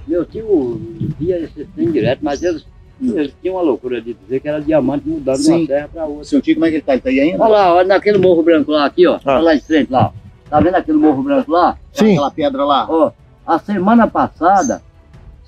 Meu 0.06 0.24
tio 0.24 0.80
via 1.18 1.38
esse 1.38 1.64
trem 1.74 1.90
direto, 1.92 2.20
mas 2.22 2.42
eles, 2.42 2.66
eles 3.00 3.32
tinham 3.40 3.56
uma 3.56 3.62
loucura 3.62 4.00
de 4.00 4.14
dizer 4.14 4.40
que 4.40 4.48
era 4.48 4.60
diamante 4.60 5.08
mudando 5.08 5.36
de 5.36 5.42
Sim. 5.44 5.58
uma 5.60 5.66
terra 5.66 5.88
para 5.92 6.04
outra. 6.04 6.24
Seu 6.24 6.40
tio, 6.40 6.54
como 6.54 6.66
é 6.66 6.70
que 6.70 6.76
ele 6.76 6.82
tá? 6.82 6.92
Ele 6.94 7.02
tá 7.02 7.08
aí 7.10 7.20
ainda? 7.20 7.42
Olha 7.42 7.52
lá, 7.52 7.74
olha 7.74 7.88
naquele 7.88 8.18
morro 8.18 8.42
branco 8.42 8.70
lá, 8.72 8.84
aqui, 8.86 9.06
ó. 9.06 9.14
Ah. 9.24 9.34
Olha 9.34 9.42
lá 9.42 9.54
em 9.54 9.60
frente 9.60 9.90
lá. 9.92 10.12
Tá 10.50 10.60
vendo 10.60 10.74
aquele 10.74 10.98
morro 10.98 11.22
branco 11.22 11.50
lá? 11.50 11.76
Sim. 11.92 12.12
Aquela 12.12 12.30
pedra 12.30 12.64
lá. 12.64 12.86
Ó, 12.88 13.10
a 13.46 13.58
semana 13.58 14.06
passada 14.06 14.82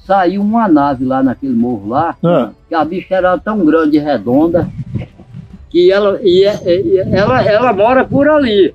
saiu 0.07 0.41
uma 0.43 0.69
nave 0.69 1.05
lá 1.05 1.23
naquele 1.23 1.55
morro 1.55 1.89
lá, 1.89 2.17
Ah. 2.25 2.51
que 2.69 2.75
a 2.75 2.85
bicha 2.85 3.15
era 3.15 3.37
tão 3.39 3.65
grande 3.65 3.97
e 3.97 4.01
redonda 4.01 4.69
que 5.71 5.91
ela, 5.91 6.21
e, 6.23 6.45
é- 6.45 6.61
e- 6.65 6.99
ela, 7.13 7.43
ela 7.43 7.73
mora 7.73 8.05
por 8.05 8.29
ali. 8.29 8.75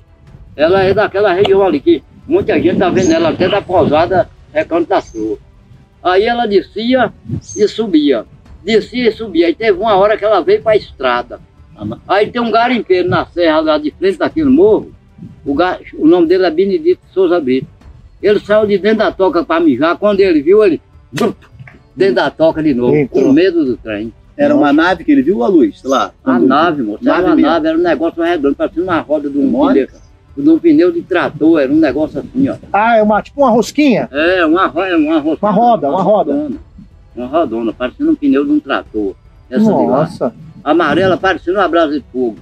Ela 0.56 0.82
é 0.82 0.92
daquela 0.92 1.32
região 1.32 1.62
ali, 1.62 1.80
que 1.80 2.02
muita 2.26 2.60
gente 2.60 2.78
tá 2.78 2.90
vendo 2.90 3.12
ela 3.12 3.30
até 3.30 3.48
da 3.48 3.62
pousada 3.62 4.28
Recanto 4.52 4.88
da 4.88 5.00
Flor. 5.00 5.38
Aí 6.02 6.24
ela 6.24 6.46
descia 6.46 7.12
e 7.56 7.68
subia. 7.68 8.24
Descia 8.64 9.08
e 9.08 9.12
subia. 9.12 9.46
Aí 9.46 9.54
teve 9.54 9.78
uma 9.78 9.94
hora 9.96 10.16
que 10.16 10.24
ela 10.24 10.40
veio 10.40 10.62
para 10.62 10.72
a 10.72 10.76
estrada. 10.76 11.40
Aí 12.06 12.30
tem 12.30 12.40
um 12.42 12.50
garimpeiro 12.50 13.08
na 13.08 13.24
serra 13.26 13.60
lá 13.60 13.78
de 13.78 13.90
frente 13.90 14.18
daquele 14.18 14.50
morro. 14.50 14.92
O, 15.44 15.54
ga- 15.54 15.78
o 15.98 16.06
nome 16.06 16.26
dele 16.26 16.44
é 16.46 16.50
Benedito 16.50 17.00
Souza 17.12 17.40
Brito. 17.40 17.66
Ele 18.22 18.38
saiu 18.40 18.66
de 18.66 18.76
dentro 18.76 18.98
da 18.98 19.10
toca 19.12 19.42
para 19.44 19.60
mijar. 19.64 19.96
Quando 19.96 20.20
ele 20.20 20.42
viu, 20.42 20.62
ele. 20.64 20.80
Dentro 21.96 22.14
da 22.14 22.30
toca 22.30 22.62
de 22.62 22.72
novo, 22.74 22.94
Entrou. 22.96 23.24
com 23.24 23.32
medo 23.32 23.64
do 23.64 23.76
trem. 23.76 24.12
Era 24.36 24.54
uma 24.54 24.72
nave 24.72 25.04
que 25.04 25.12
ele 25.12 25.22
viu 25.22 25.42
a 25.42 25.48
luz? 25.48 25.82
Lá. 25.82 26.12
A 26.24 26.38
nave, 26.38 26.82
moço, 26.82 27.02
era 27.06 27.12
Nave 27.16 27.26
uma 27.28 27.36
mesmo. 27.36 27.50
nave, 27.50 27.68
era 27.68 27.78
um 27.78 27.82
negócio 27.82 28.22
redondo, 28.22 28.54
parecia 28.54 28.82
uma 28.82 29.00
roda 29.00 29.28
de 29.28 29.36
um, 29.38 29.46
Mole? 29.46 29.86
Pneu, 30.40 30.42
de 30.42 30.50
um 30.50 30.58
pneu 30.58 30.92
de 30.92 31.02
trator, 31.02 31.60
era 31.60 31.72
um 31.72 31.76
negócio 31.76 32.20
assim, 32.20 32.48
ó. 32.48 32.56
Ah, 32.72 32.96
é 32.96 33.02
uma, 33.02 33.20
tipo 33.22 33.40
uma 33.40 33.50
rosquinha? 33.50 34.08
É, 34.10 34.44
uma, 34.44 34.64
é 34.86 34.96
uma, 34.96 35.18
ro- 35.18 35.38
Uma 35.40 35.50
roda, 35.50 35.88
uma 35.88 36.02
roda. 36.02 36.32
rodona. 36.32 36.56
Uma 37.16 37.26
rodona, 37.26 37.72
parecendo 37.72 38.10
um 38.12 38.14
pneu 38.14 38.44
de 38.44 38.52
um 38.52 38.60
trator. 38.60 39.14
Essa 39.50 39.64
de 39.64 39.70
lá. 39.70 39.86
Nossa. 40.00 40.34
Amarela, 40.62 41.16
parecendo 41.16 41.58
uma 41.58 41.68
brasa 41.68 41.92
de 41.98 42.04
fogo. 42.12 42.36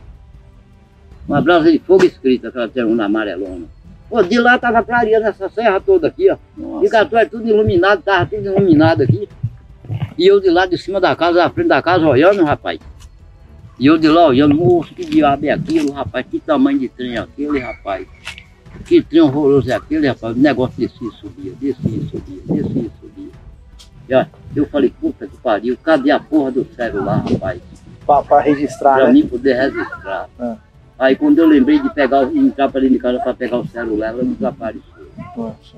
Uma 1.27 1.41
brasa 1.41 1.71
de 1.71 1.79
fogo 1.79 2.05
escrita, 2.05 2.49
aquela 2.49 2.69
tem 2.69 2.85
uma 2.85 3.05
amarelona. 3.05 3.67
Pô, 4.09 4.23
de 4.23 4.39
lá 4.39 4.59
tava 4.59 4.83
clareando 4.83 5.27
essa 5.27 5.49
serra 5.51 5.79
toda 5.81 6.09
aqui, 6.09 6.31
ó. 6.31 6.37
Nossa. 6.57 6.87
E 6.87 6.89
Catu 6.89 7.17
é 7.17 7.27
tudo 7.27 7.47
iluminado, 7.47 8.01
tava 8.03 8.25
tudo 8.27 8.45
iluminado 8.47 9.03
aqui. 9.03 9.29
E 10.17 10.27
eu 10.27 10.41
de 10.41 10.49
lá 10.51 10.65
de 10.67 10.77
cima 10.79 11.01
da 11.01 11.15
casa, 11.15 11.35
da 11.35 11.51
frente 11.51 11.69
da 11.69 11.83
casa, 11.83 12.07
olhando, 12.07 12.43
rapaz. 12.45 12.79
E 13.79 13.87
eu 13.87 13.97
de 13.97 14.09
lá 14.09 14.27
olhando, 14.27 14.55
moço, 14.55 14.93
que 14.95 15.05
diabo 15.05 15.47
é 15.47 15.51
aquilo, 15.51 15.93
rapaz? 15.93 16.27
Que 16.29 16.41
tamanho 16.41 16.79
de 16.81 16.89
trem 16.89 17.15
é 17.15 17.19
aquele, 17.19 17.61
rapaz? 17.61 18.07
Que 18.87 19.01
trem 19.03 19.21
horroroso 19.23 19.71
é 19.71 19.75
aquele, 19.75 20.09
rapaz? 20.09 20.37
O 20.37 20.39
negócio 20.39 20.75
descia 20.77 21.09
e 21.09 21.13
subia, 21.13 21.53
descia 21.61 21.91
e 21.99 22.09
subia, 22.09 22.41
descia 22.47 22.83
e 22.83 22.91
subia. 23.01 23.31
E, 24.09 24.15
ó, 24.15 24.27
eu 24.57 24.67
falei, 24.67 24.93
puta 25.01 25.27
que 25.29 25.37
pariu, 25.37 25.77
cadê 25.83 26.11
a 26.11 26.19
porra 26.19 26.51
do 26.51 26.67
celular, 26.75 27.25
rapaz? 27.31 27.61
Pra, 28.05 28.23
pra 28.23 28.41
registrar, 28.41 28.97
Pra 28.97 29.07
né? 29.07 29.13
mim 29.13 29.27
poder 29.27 29.55
registrar. 29.55 30.29
Ah. 30.41 30.57
Aí 30.99 31.15
quando 31.15 31.39
eu 31.39 31.47
lembrei 31.47 31.79
de 31.79 31.89
pegar, 31.95 32.25
entrar 32.35 32.69
para 32.71 32.81
dentro 32.81 32.97
de 32.97 33.01
casa 33.03 33.21
para 33.21 33.35
pegar 33.35 33.59
o 33.59 33.69
celular, 33.69 34.09
ela 34.09 34.25
desapareceu. 34.25 34.83
Nossa. 35.37 35.77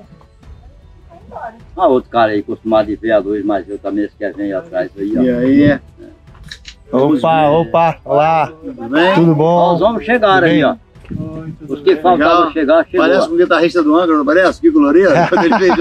Ah, 1.77 1.87
outro 1.87 2.09
cara 2.09 2.31
aí, 2.31 2.39
acostumado 2.39 2.87
de 2.87 2.95
ver 2.95 3.11
a 3.11 3.19
luz, 3.19 3.45
mas 3.45 3.69
eu 3.69 3.77
também 3.77 4.05
esqueci 4.05 4.41
aí 4.41 4.51
atrás 4.53 4.89
aí, 4.97 5.17
ó. 5.17 5.21
E 5.21 5.29
aí? 5.29 5.79
Opa, 6.91 7.49
opa, 7.49 7.97
olá. 8.03 8.47
Tudo 8.63 8.89
bem? 8.89 9.15
Tudo 9.15 9.31
Ó, 9.31 9.35
bom? 9.35 9.75
os 9.75 9.81
homens 9.81 10.05
chegaram 10.05 10.47
aí, 10.47 10.63
ó. 10.63 10.75
Os 11.67 11.81
que 11.81 11.95
faltavam 11.97 12.37
Legal. 12.47 12.51
chegar, 12.51 12.85
chegou. 12.85 13.07
Parece 13.07 13.29
um 13.29 13.37
guitarrista 13.37 13.83
do 13.83 13.95
Angra, 13.95 14.17
não 14.17 14.25
parece? 14.25 14.61
Kiko 14.61 14.79
Loureiro? 14.79 15.11
Quando 15.29 15.45
ele 15.45 15.57
fez 15.57 15.75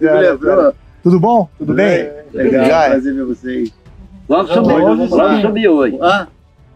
me 0.00 0.10
lembrou? 0.20 0.72
Tudo 1.02 1.20
bom? 1.20 1.48
Tudo 1.58 1.74
bem? 1.74 2.10
Legal, 2.32 2.64
é. 2.82 2.90
prazer 2.90 3.14
ver 3.14 3.24
vocês. 3.24 3.72
Vamos 4.28 4.50
subir, 4.52 4.72
Hoje 4.74 5.06
vamos, 5.08 5.40
subir 5.40 5.68
hoje. 5.68 5.98
Ah, 6.02 6.26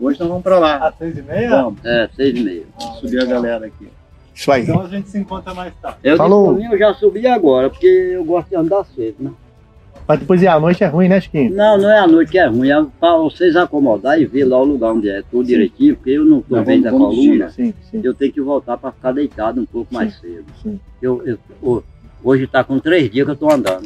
hoje 0.00 0.20
nós 0.20 0.28
vamos 0.28 0.42
pra 0.44 0.58
lá. 0.58 0.76
Às 0.88 0.98
seis 0.98 1.18
e 1.18 1.22
meia? 1.22 1.50
Vamos 1.50 1.84
É, 1.84 2.08
seis 2.14 2.36
e 2.36 2.42
meia. 2.42 2.62
subir 3.00 3.20
a 3.22 3.24
galera 3.24 3.66
aqui. 3.66 3.88
Isso 4.34 4.52
aí. 4.52 4.62
Então 4.62 4.82
a 4.82 4.88
gente 4.88 5.08
se 5.10 5.18
encontra 5.18 5.52
mais 5.52 5.72
tarde. 5.82 5.98
Eu 6.04 6.16
Falou. 6.16 6.54
mim, 6.54 6.64
eu 6.70 6.78
já 6.78 6.94
subi 6.94 7.26
agora, 7.26 7.68
porque 7.68 7.86
eu 7.86 8.24
gosto 8.24 8.48
de 8.48 8.56
andar 8.56 8.84
cedo, 8.94 9.16
né? 9.20 9.30
Mas 10.11 10.18
depois 10.18 10.42
ir 10.42 10.48
à 10.48 10.58
noite 10.58 10.82
é 10.82 10.88
ruim, 10.88 11.08
né, 11.08 11.20
Chiquinho? 11.20 11.54
Não, 11.54 11.78
não 11.78 11.88
é 11.88 12.00
a 12.00 12.06
noite 12.08 12.32
que 12.32 12.38
é 12.38 12.44
ruim, 12.46 12.68
é 12.68 12.84
para 12.98 13.16
vocês 13.18 13.54
acomodar 13.54 14.20
e 14.20 14.26
ver 14.26 14.44
lá 14.44 14.58
o 14.61 14.64
lugar 14.64 14.90
onde 14.92 15.08
é 15.08 15.22
tudo 15.30 15.46
direitinho, 15.46 15.94
porque 15.94 16.11
eu 16.11 16.24
não 16.24 16.40
estou 16.40 16.64
bem 16.64 16.82
da 16.82 16.90
coluna, 16.90 17.48
Sim, 17.50 17.72
sim. 17.88 18.00
eu 18.02 18.12
tenho 18.12 18.32
que 18.32 18.40
voltar 18.40 18.76
para 18.76 18.90
ficar 18.90 19.12
deitado 19.12 19.61
um 19.61 19.64
pouco 19.64 19.94
mais 19.94 20.18
cedo. 20.18 20.44
sim. 20.64 20.80
Eu, 21.00 21.22
eu- 21.24 21.38
ho- 21.62 21.84
hoje 22.24 22.42
está 22.42 22.64
com 22.64 22.80
três 22.80 23.08
dias 23.08 23.24
que 23.24 23.30
eu 23.30 23.34
estou 23.34 23.52
andando. 23.52 23.84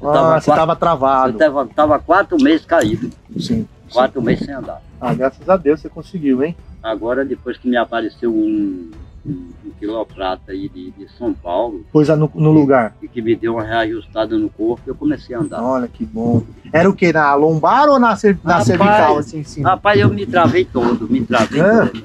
Eu 0.00 0.08
Ah, 0.08 0.12
tava 0.14 0.40
você 0.40 0.46
quatro- 0.46 0.60
tava 0.62 0.76
travado. 0.76 1.32
Eu 1.34 1.38
tava, 1.38 1.66
tava 1.66 1.98
quatro 1.98 2.42
meses 2.42 2.64
caído, 2.64 3.10
Sim. 3.38 3.68
quatro 3.92 4.22
meses 4.22 4.46
sem 4.46 4.54
andar. 4.54 4.80
Ah, 4.98 5.12
graças 5.12 5.46
a 5.46 5.56
Deus 5.58 5.80
você 5.82 5.90
conseguiu, 5.90 6.42
hein? 6.42 6.56
Agora, 6.82 7.26
depois 7.26 7.58
que 7.58 7.68
me 7.68 7.76
apareceu 7.76 8.32
um, 8.34 8.90
um, 9.32 9.68
um 9.68 9.70
quiloprata 9.78 10.52
aí 10.52 10.68
de, 10.68 10.90
de 10.92 11.08
São 11.18 11.32
Paulo, 11.32 11.84
Pôs 11.92 12.08
no, 12.08 12.30
no 12.34 12.50
lugar. 12.52 12.94
e 13.02 13.08
que 13.08 13.20
me 13.22 13.34
deu 13.36 13.54
uma 13.54 13.62
reajustada 13.64 14.36
no 14.38 14.48
corpo, 14.48 14.82
eu 14.86 14.94
comecei 14.94 15.34
a 15.36 15.40
andar. 15.40 15.62
Olha 15.62 15.88
que 15.88 16.04
bom. 16.04 16.42
Era 16.72 16.88
o 16.88 16.92
quê? 16.94 17.12
Na 17.12 17.34
lombar 17.34 17.88
ou 17.88 17.98
na, 17.98 18.14
cer- 18.16 18.38
na 18.44 18.54
Rapaz, 18.58 18.66
cervical, 18.66 19.18
assim, 19.18 19.44
cima? 19.44 19.70
Rapaz, 19.70 20.00
eu 20.00 20.08
me 20.08 20.26
travei 20.26 20.64
todo, 20.64 21.08
me 21.08 21.20
travei 21.24 21.60
Ah. 21.60 21.86
todo. 21.86 22.02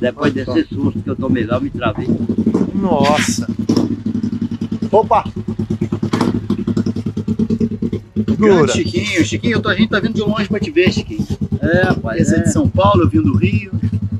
Depois 0.00 0.32
desse 0.32 0.64
susto 0.64 1.00
que 1.02 1.10
eu 1.10 1.16
tomei 1.16 1.44
lá, 1.44 1.56
eu 1.56 1.60
me 1.60 1.70
travei 1.70 2.06
todo. 2.06 2.70
Nossa. 2.74 3.46
Opa! 4.90 5.24
Grande 8.24 8.72
Chiquinho, 8.72 9.24
Chiquinho, 9.24 9.52
eu 9.54 9.60
tô- 9.62 9.68
a 9.68 9.74
gente 9.74 9.88
tá 9.90 10.00
vindo 10.00 10.14
de 10.14 10.20
longe 10.20 10.48
pra 10.48 10.58
te 10.60 10.70
ver, 10.70 10.92
Chiquinho. 10.92 11.26
É, 11.60 11.82
rapaz, 11.84 12.20
Esse 12.22 12.34
é 12.34 12.38
é. 12.38 12.42
de 12.42 12.52
São 12.52 12.68
Paulo, 12.68 13.02
eu 13.02 13.08
vim 13.08 13.22
do 13.22 13.36
Rio. 13.36 13.72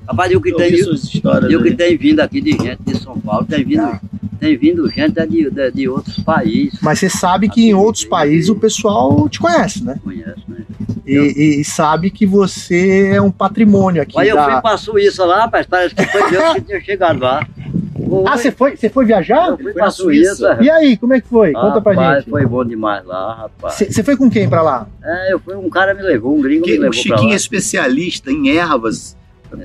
Rapaz, 0.08 0.30
e 0.32 0.36
o 0.36 0.40
que 0.40 0.50
Eu 0.50 0.84
suas 0.84 1.04
histórias 1.04 1.50
e 1.50 1.56
o 1.56 1.62
que 1.62 1.72
tem 1.74 1.96
vindo 1.96 2.20
aqui 2.20 2.40
de 2.40 2.50
gente 2.52 2.78
de 2.84 2.96
São 2.98 3.18
Paulo, 3.20 3.46
tem 3.46 3.64
vindo, 3.64 3.82
Ah. 3.82 4.00
tem 4.40 4.56
vindo 4.56 4.88
gente 4.90 5.12
de, 5.26 5.50
de, 5.50 5.70
de 5.70 5.88
outros 5.88 6.18
países. 6.18 6.78
Mas 6.82 6.98
você 6.98 7.08
sabe 7.08 7.48
que 7.48 7.68
em 7.68 7.74
outros 7.74 8.04
países 8.04 8.48
o 8.50 8.56
pessoal 8.56 9.28
te 9.28 9.38
conhece, 9.38 9.84
né? 9.84 9.96
Conhece, 10.02 10.42
né? 10.48 10.58
E, 11.06 11.60
e- 11.60 11.64
sabe 11.64 12.10
que 12.10 12.26
você 12.26 13.12
é 13.14 13.22
um 13.22 13.30
patrimônio 13.30 14.02
aqui. 14.02 14.16
Eu 14.18 14.34
da- 14.36 14.50
fui 14.52 14.60
pra 14.62 14.76
Suíça 14.76 15.24
lá, 15.24 15.42
rapaz, 15.42 15.66
parece 15.66 15.94
que 15.94 16.04
foi 16.06 16.30
Deus 16.30 16.54
que 16.54 16.60
tinha 16.62 16.80
chegado 16.80 17.20
lá. 17.20 17.46
Ah, 18.26 18.36
você 18.36 18.50
foi, 18.50 18.76
você 18.76 18.88
foi 18.88 19.04
viajar? 19.04 19.48
Eu 19.48 19.58
fui 19.58 19.72
pra 19.72 19.90
Suíça. 19.90 20.58
E 20.60 20.70
aí, 20.70 20.96
como 20.96 21.14
é 21.14 21.20
que 21.20 21.28
foi? 21.28 21.52
Conta 21.52 21.80
pra 21.80 21.92
Rapaz, 21.92 22.18
gente. 22.18 22.30
Foi 22.30 22.46
bom 22.46 22.64
demais 22.64 23.04
lá, 23.04 23.34
rapaz. 23.34 23.74
Você 23.74 24.02
foi 24.02 24.16
com 24.16 24.30
quem 24.30 24.48
pra 24.48 24.62
lá? 24.62 24.86
É, 25.02 25.32
eu 25.32 25.40
fui, 25.40 25.54
um 25.54 25.70
cara 25.70 25.94
me 25.94 26.02
levou, 26.02 26.36
um 26.36 26.40
gringo 26.40 26.64
Que 26.64 26.72
me 26.72 26.78
o 26.78 26.80
levou 26.82 27.04
pra 27.04 27.16
Chiquinho 27.16 27.32
é 27.32 27.36
especialista 27.36 28.30
em 28.30 28.56
ervas 28.56 29.16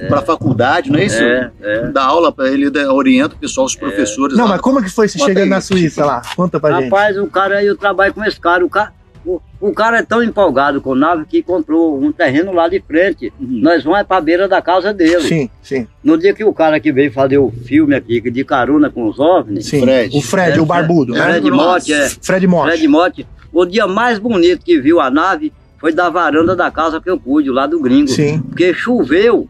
pra 0.07 0.21
faculdade, 0.21 0.91
não 0.91 0.99
é 0.99 1.05
isso? 1.05 1.21
É, 1.21 1.51
é. 1.61 1.87
Dá 1.87 2.05
aula 2.05 2.31
pra 2.31 2.49
ele, 2.49 2.67
orienta 2.87 3.35
o 3.35 3.37
pessoal, 3.37 3.65
os 3.67 3.75
professores. 3.75 4.35
Não, 4.35 4.45
lá. 4.45 4.51
mas 4.51 4.61
como 4.61 4.79
é 4.79 4.83
que 4.83 4.89
foi 4.89 5.07
você 5.07 5.17
Conta 5.17 5.29
chegando 5.29 5.43
aí. 5.43 5.49
na 5.49 5.61
Suíça 5.61 6.05
lá? 6.05 6.21
Conta 6.35 6.59
pra 6.59 6.73
gente. 6.79 6.85
Rapaz, 6.85 7.17
o 7.17 7.27
cara, 7.27 7.63
eu 7.63 7.75
trabalho 7.75 8.13
com 8.13 8.23
esse 8.23 8.39
cara, 8.39 8.65
o 8.65 8.69
cara, 8.69 8.91
o, 9.25 9.41
o 9.59 9.73
cara 9.73 9.99
é 9.99 10.03
tão 10.03 10.23
empolgado 10.23 10.79
com 10.81 10.93
nave 10.95 11.25
que 11.25 11.41
comprou 11.41 11.99
um 12.01 12.11
terreno 12.11 12.53
lá 12.53 12.67
de 12.67 12.79
frente. 12.79 13.33
Nós 13.39 13.83
vamos 13.83 13.99
é 13.99 14.03
pra 14.03 14.21
beira 14.21 14.47
da 14.47 14.61
casa 14.61 14.93
dele. 14.93 15.21
Sim, 15.21 15.49
sim, 15.61 15.87
No 16.03 16.17
dia 16.17 16.33
que 16.33 16.43
o 16.43 16.53
cara 16.53 16.79
que 16.79 16.91
veio 16.91 17.11
fazer 17.11 17.37
o 17.37 17.49
filme 17.49 17.95
aqui, 17.95 18.21
de 18.21 18.43
carona 18.43 18.89
com 18.89 19.07
os 19.07 19.19
OVNIs, 19.19 19.65
sim. 19.65 19.81
Fred. 19.81 20.17
O 20.17 20.21
Fred, 20.21 20.57
É, 20.57 20.61
o 20.61 20.65
barbudo, 20.65 21.13
né? 21.13 21.23
Fred 21.23 21.51
Motti, 21.51 21.93
é. 21.93 22.09
Fred 22.21 22.47
Motti. 22.47 22.67
Fred 22.67 23.27
o 23.55 23.65
dia 23.65 23.87
mais 23.87 24.19
bonito 24.19 24.65
que 24.65 24.79
viu 24.81 24.99
a 24.99 25.09
nave 25.09 25.53
foi 25.79 25.93
da 25.93 26.09
varanda 26.09 26.55
da 26.55 26.69
casa 26.69 26.99
que 26.99 27.09
eu 27.09 27.17
pude, 27.17 27.49
lá 27.49 27.65
do 27.65 27.79
gringo. 27.79 28.09
Sim. 28.09 28.41
Porque 28.41 28.73
choveu. 28.73 29.47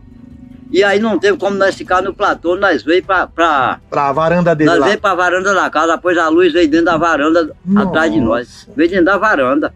E 0.75 0.83
aí 0.83 0.99
não 0.99 1.17
teve 1.17 1.37
como 1.37 1.55
nós 1.55 1.73
ficar 1.73 2.01
no 2.01 2.13
platô, 2.13 2.57
nós 2.57 2.83
veio 2.83 3.01
pra, 3.01 3.25
pra, 3.27 3.79
Pra 3.89 4.11
varanda 4.11 4.53
dele 4.53 4.69
nós 4.69 4.79
lá. 4.79 4.87
veio 4.87 4.99
pra 4.99 5.15
varanda 5.15 5.53
da 5.53 5.69
casa, 5.69 5.95
depois 5.95 6.17
a 6.17 6.27
luz 6.27 6.51
veio 6.51 6.67
dentro 6.67 6.87
da 6.87 6.97
varanda, 6.97 7.49
atrás 7.77 8.11
de 8.11 8.19
nós. 8.19 8.47
Nossa. 8.67 8.71
Veio 8.75 8.89
dentro 8.89 9.05
da 9.05 9.17
varanda. 9.17 9.73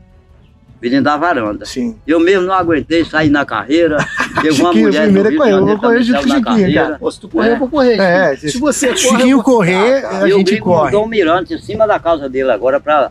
Veio 0.81 0.91
dentro 0.91 1.05
da 1.05 1.15
varanda. 1.15 1.65
Sim. 1.65 1.95
Eu 2.05 2.19
mesmo 2.19 2.47
não 2.47 2.53
aguentei 2.53 3.05
sair 3.05 3.29
na 3.29 3.45
carreira. 3.45 3.95
Teve 4.41 4.61
uma 4.61 4.73
Chiquinho, 4.73 4.87
mulher 4.87 5.03
primeiro 5.03 5.27
é 5.27 5.31
de 5.31 5.37
eu, 5.37 5.45
eu 5.59 5.65
vou 5.65 5.77
correr 5.77 6.03
junto 6.03 6.19
com 6.19 6.25
o 6.25 6.27
na 6.29 6.35
Chiquinho, 6.35 6.73
cara. 6.73 6.97
Pô, 6.99 7.11
se 7.11 7.19
tu 7.21 7.29
correr, 7.29 7.51
eu 7.53 7.57
vou 7.59 7.69
correr. 7.69 7.97
É, 7.99 8.31
Chiquinho. 8.35 8.51
se 8.51 8.59
você 8.59 8.87
corre, 8.87 8.97
eu 8.97 8.97
Chiquinho 9.17 9.43
correr, 9.43 10.05
Ah, 10.05 10.07
a 10.09 10.19
tá. 10.19 10.27
E 10.27 10.33
o 10.33 10.37
gente 10.37 10.51
gringo 10.51 10.65
corre. 10.65 10.83
mandou 10.85 11.05
um 11.05 11.07
mirante 11.07 11.53
em 11.53 11.59
cima 11.59 11.87
da 11.87 11.97
casa 11.97 12.27
dele 12.27 12.51
agora 12.51 12.77
para 12.81 13.09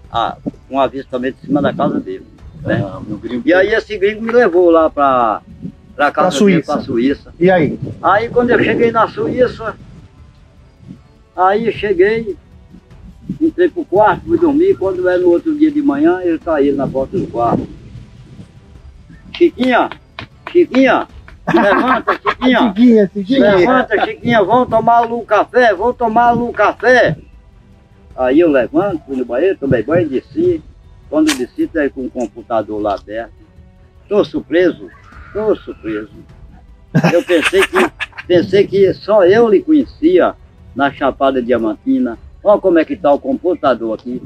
um 0.70 0.78
avistamento 0.78 1.38
em 1.42 1.46
cima 1.46 1.62
da 1.62 1.72
casa 1.72 1.98
dele. 1.98 2.26
né? 2.62 2.84
Ah, 2.86 3.00
meu 3.06 3.16
gringo. 3.16 3.42
E 3.46 3.54
aí 3.54 3.68
esse 3.72 3.96
gringo 3.96 4.20
me 4.22 4.30
levou 4.32 4.70
lá 4.70 4.90
para 4.90 5.40
pra 5.40 5.87
Pra 5.98 6.10
dele, 6.10 6.30
Suíça. 6.30 6.80
Suíça. 6.80 7.34
E 7.40 7.50
aí? 7.50 7.76
Aí 8.00 8.28
quando 8.28 8.50
eu 8.50 8.62
cheguei 8.62 8.92
na 8.92 9.08
Suíça, 9.08 9.74
aí 11.34 11.72
cheguei, 11.72 12.36
entrei 13.40 13.68
pro 13.68 13.84
quarto, 13.84 14.24
fui 14.24 14.38
dormir, 14.38 14.78
quando 14.78 15.08
é 15.08 15.18
no 15.18 15.30
outro 15.30 15.58
dia 15.58 15.72
de 15.72 15.82
manhã, 15.82 16.20
ele 16.22 16.38
caiu 16.38 16.76
na 16.76 16.86
porta 16.86 17.18
do 17.18 17.26
quarto. 17.26 17.66
Chiquinha, 19.36 19.90
Chiquinha, 20.52 21.08
levanta, 21.52 22.12
Chiquinha. 22.14 22.58
Chiquinha, 22.68 23.10
Chiquinha. 23.12 23.56
Levanta, 23.56 24.04
Chiquinha, 24.06 24.44
vamos 24.44 24.68
tomar 24.68 25.12
um 25.12 25.24
café, 25.24 25.74
vamos 25.74 25.96
tomar 25.96 26.32
um 26.34 26.52
café. 26.52 27.16
Aí 28.16 28.38
eu 28.38 28.48
levanto, 28.48 29.02
fui 29.04 29.16
no 29.16 29.24
banheiro, 29.24 29.58
tomei 29.58 29.82
banho, 29.82 30.08
desci. 30.08 30.62
Quando 31.10 31.36
desci, 31.36 31.66
tá 31.66 31.88
com 31.90 32.06
o 32.06 32.10
computador 32.10 32.80
lá 32.80 32.94
aberto. 32.94 33.32
Tô 34.08 34.24
surpreso, 34.24 34.88
tô 35.38 35.56
surpreso. 35.56 36.10
Eu 37.12 37.22
pensei 37.22 37.62
que, 37.62 37.90
pensei 38.26 38.66
que 38.66 38.92
só 38.94 39.24
eu 39.24 39.48
lhe 39.48 39.62
conhecia 39.62 40.34
na 40.74 40.90
Chapada 40.90 41.40
Diamantina. 41.40 42.18
Olha 42.42 42.60
como 42.60 42.78
é 42.78 42.84
que 42.84 42.96
tá 42.96 43.12
o 43.12 43.18
computador 43.18 43.94
aqui. 43.98 44.20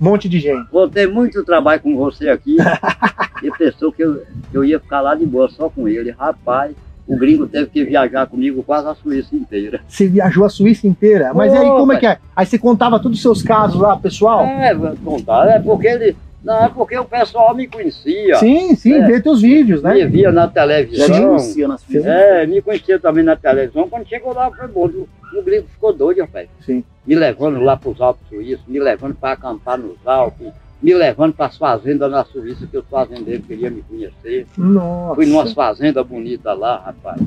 Um 0.00 0.04
monte 0.04 0.28
de 0.28 0.40
gente. 0.40 0.70
Vou 0.70 0.88
ter 0.88 1.08
muito 1.08 1.44
trabalho 1.44 1.80
com 1.80 1.96
você 1.96 2.28
aqui. 2.28 2.56
e 3.42 3.50
pensou 3.52 3.92
que 3.92 4.02
eu, 4.02 4.22
que 4.50 4.56
eu 4.56 4.64
ia 4.64 4.80
ficar 4.80 5.00
lá 5.00 5.14
de 5.14 5.26
boa 5.26 5.48
só 5.48 5.68
com 5.68 5.86
ele. 5.86 6.10
Rapaz, 6.10 6.74
o 7.06 7.16
gringo 7.16 7.46
teve 7.46 7.66
que 7.66 7.84
viajar 7.84 8.26
comigo 8.26 8.62
quase 8.62 8.88
a 8.88 8.94
Suíça 8.94 9.34
inteira. 9.36 9.80
Você 9.86 10.08
viajou 10.08 10.44
a 10.44 10.48
Suíça 10.48 10.86
inteira. 10.86 11.32
Mas 11.34 11.52
e 11.52 11.56
aí, 11.56 11.66
como 11.66 11.92
é 11.92 11.98
que 11.98 12.06
é? 12.06 12.18
Aí 12.34 12.46
você 12.46 12.58
contava 12.58 12.98
todos 12.98 13.18
os 13.18 13.22
seus 13.22 13.42
casos 13.42 13.80
lá, 13.80 13.96
pessoal? 13.96 14.44
É, 14.44 14.74
contar, 15.04 15.48
é 15.48 15.60
porque 15.60 15.86
ele. 15.86 16.16
Não, 16.44 16.64
é 16.64 16.68
porque 16.68 16.96
o 16.96 17.04
pessoal 17.04 17.54
me 17.54 17.66
conhecia. 17.66 18.36
Sim, 18.36 18.74
sim, 18.76 18.92
É. 18.94 19.06
vê 19.06 19.20
teus 19.20 19.40
vídeos, 19.42 19.82
né? 19.82 19.94
Me 19.94 20.06
via 20.06 20.30
na 20.30 20.42
Já 20.42 20.48
te 20.48 20.54
televisão. 20.54 21.26
conhecia 21.28 21.68
na 21.68 21.78
Suíça. 21.78 22.08
É, 22.08 22.46
me 22.46 22.62
conhecia 22.62 22.98
também 23.00 23.24
na 23.24 23.34
televisão. 23.34 23.88
Quando 23.88 24.06
chegou 24.06 24.32
lá, 24.32 24.50
foi 24.50 24.68
bom. 24.68 24.86
O, 24.86 25.08
o 25.38 25.42
gringo 25.42 25.66
ficou 25.68 25.92
doido, 25.92 26.20
rapaz. 26.20 26.48
Sim. 26.64 26.84
Me 27.06 27.14
levando 27.14 27.60
lá 27.60 27.76
para 27.76 27.90
os 27.90 28.00
Alpes 28.00 28.22
Suíços, 28.28 28.64
me 28.68 28.78
levando 28.78 29.14
para 29.16 29.32
acampar 29.32 29.76
nos 29.78 29.96
Alpes, 30.06 30.52
me 30.82 30.94
levando 30.94 31.32
para 31.34 31.46
as 31.46 31.56
fazendas 31.56 32.10
na 32.10 32.24
Suíça, 32.24 32.66
que 32.66 32.78
os 32.78 32.84
fazendeiros 32.88 33.46
queriam 33.46 33.70
me 33.72 33.82
conhecer. 33.82 34.46
Nossa. 34.56 35.14
Fui 35.16 35.26
numa 35.26 35.46
fazenda 35.46 36.04
bonita 36.04 36.52
lá, 36.52 36.76
rapaz. 36.84 37.20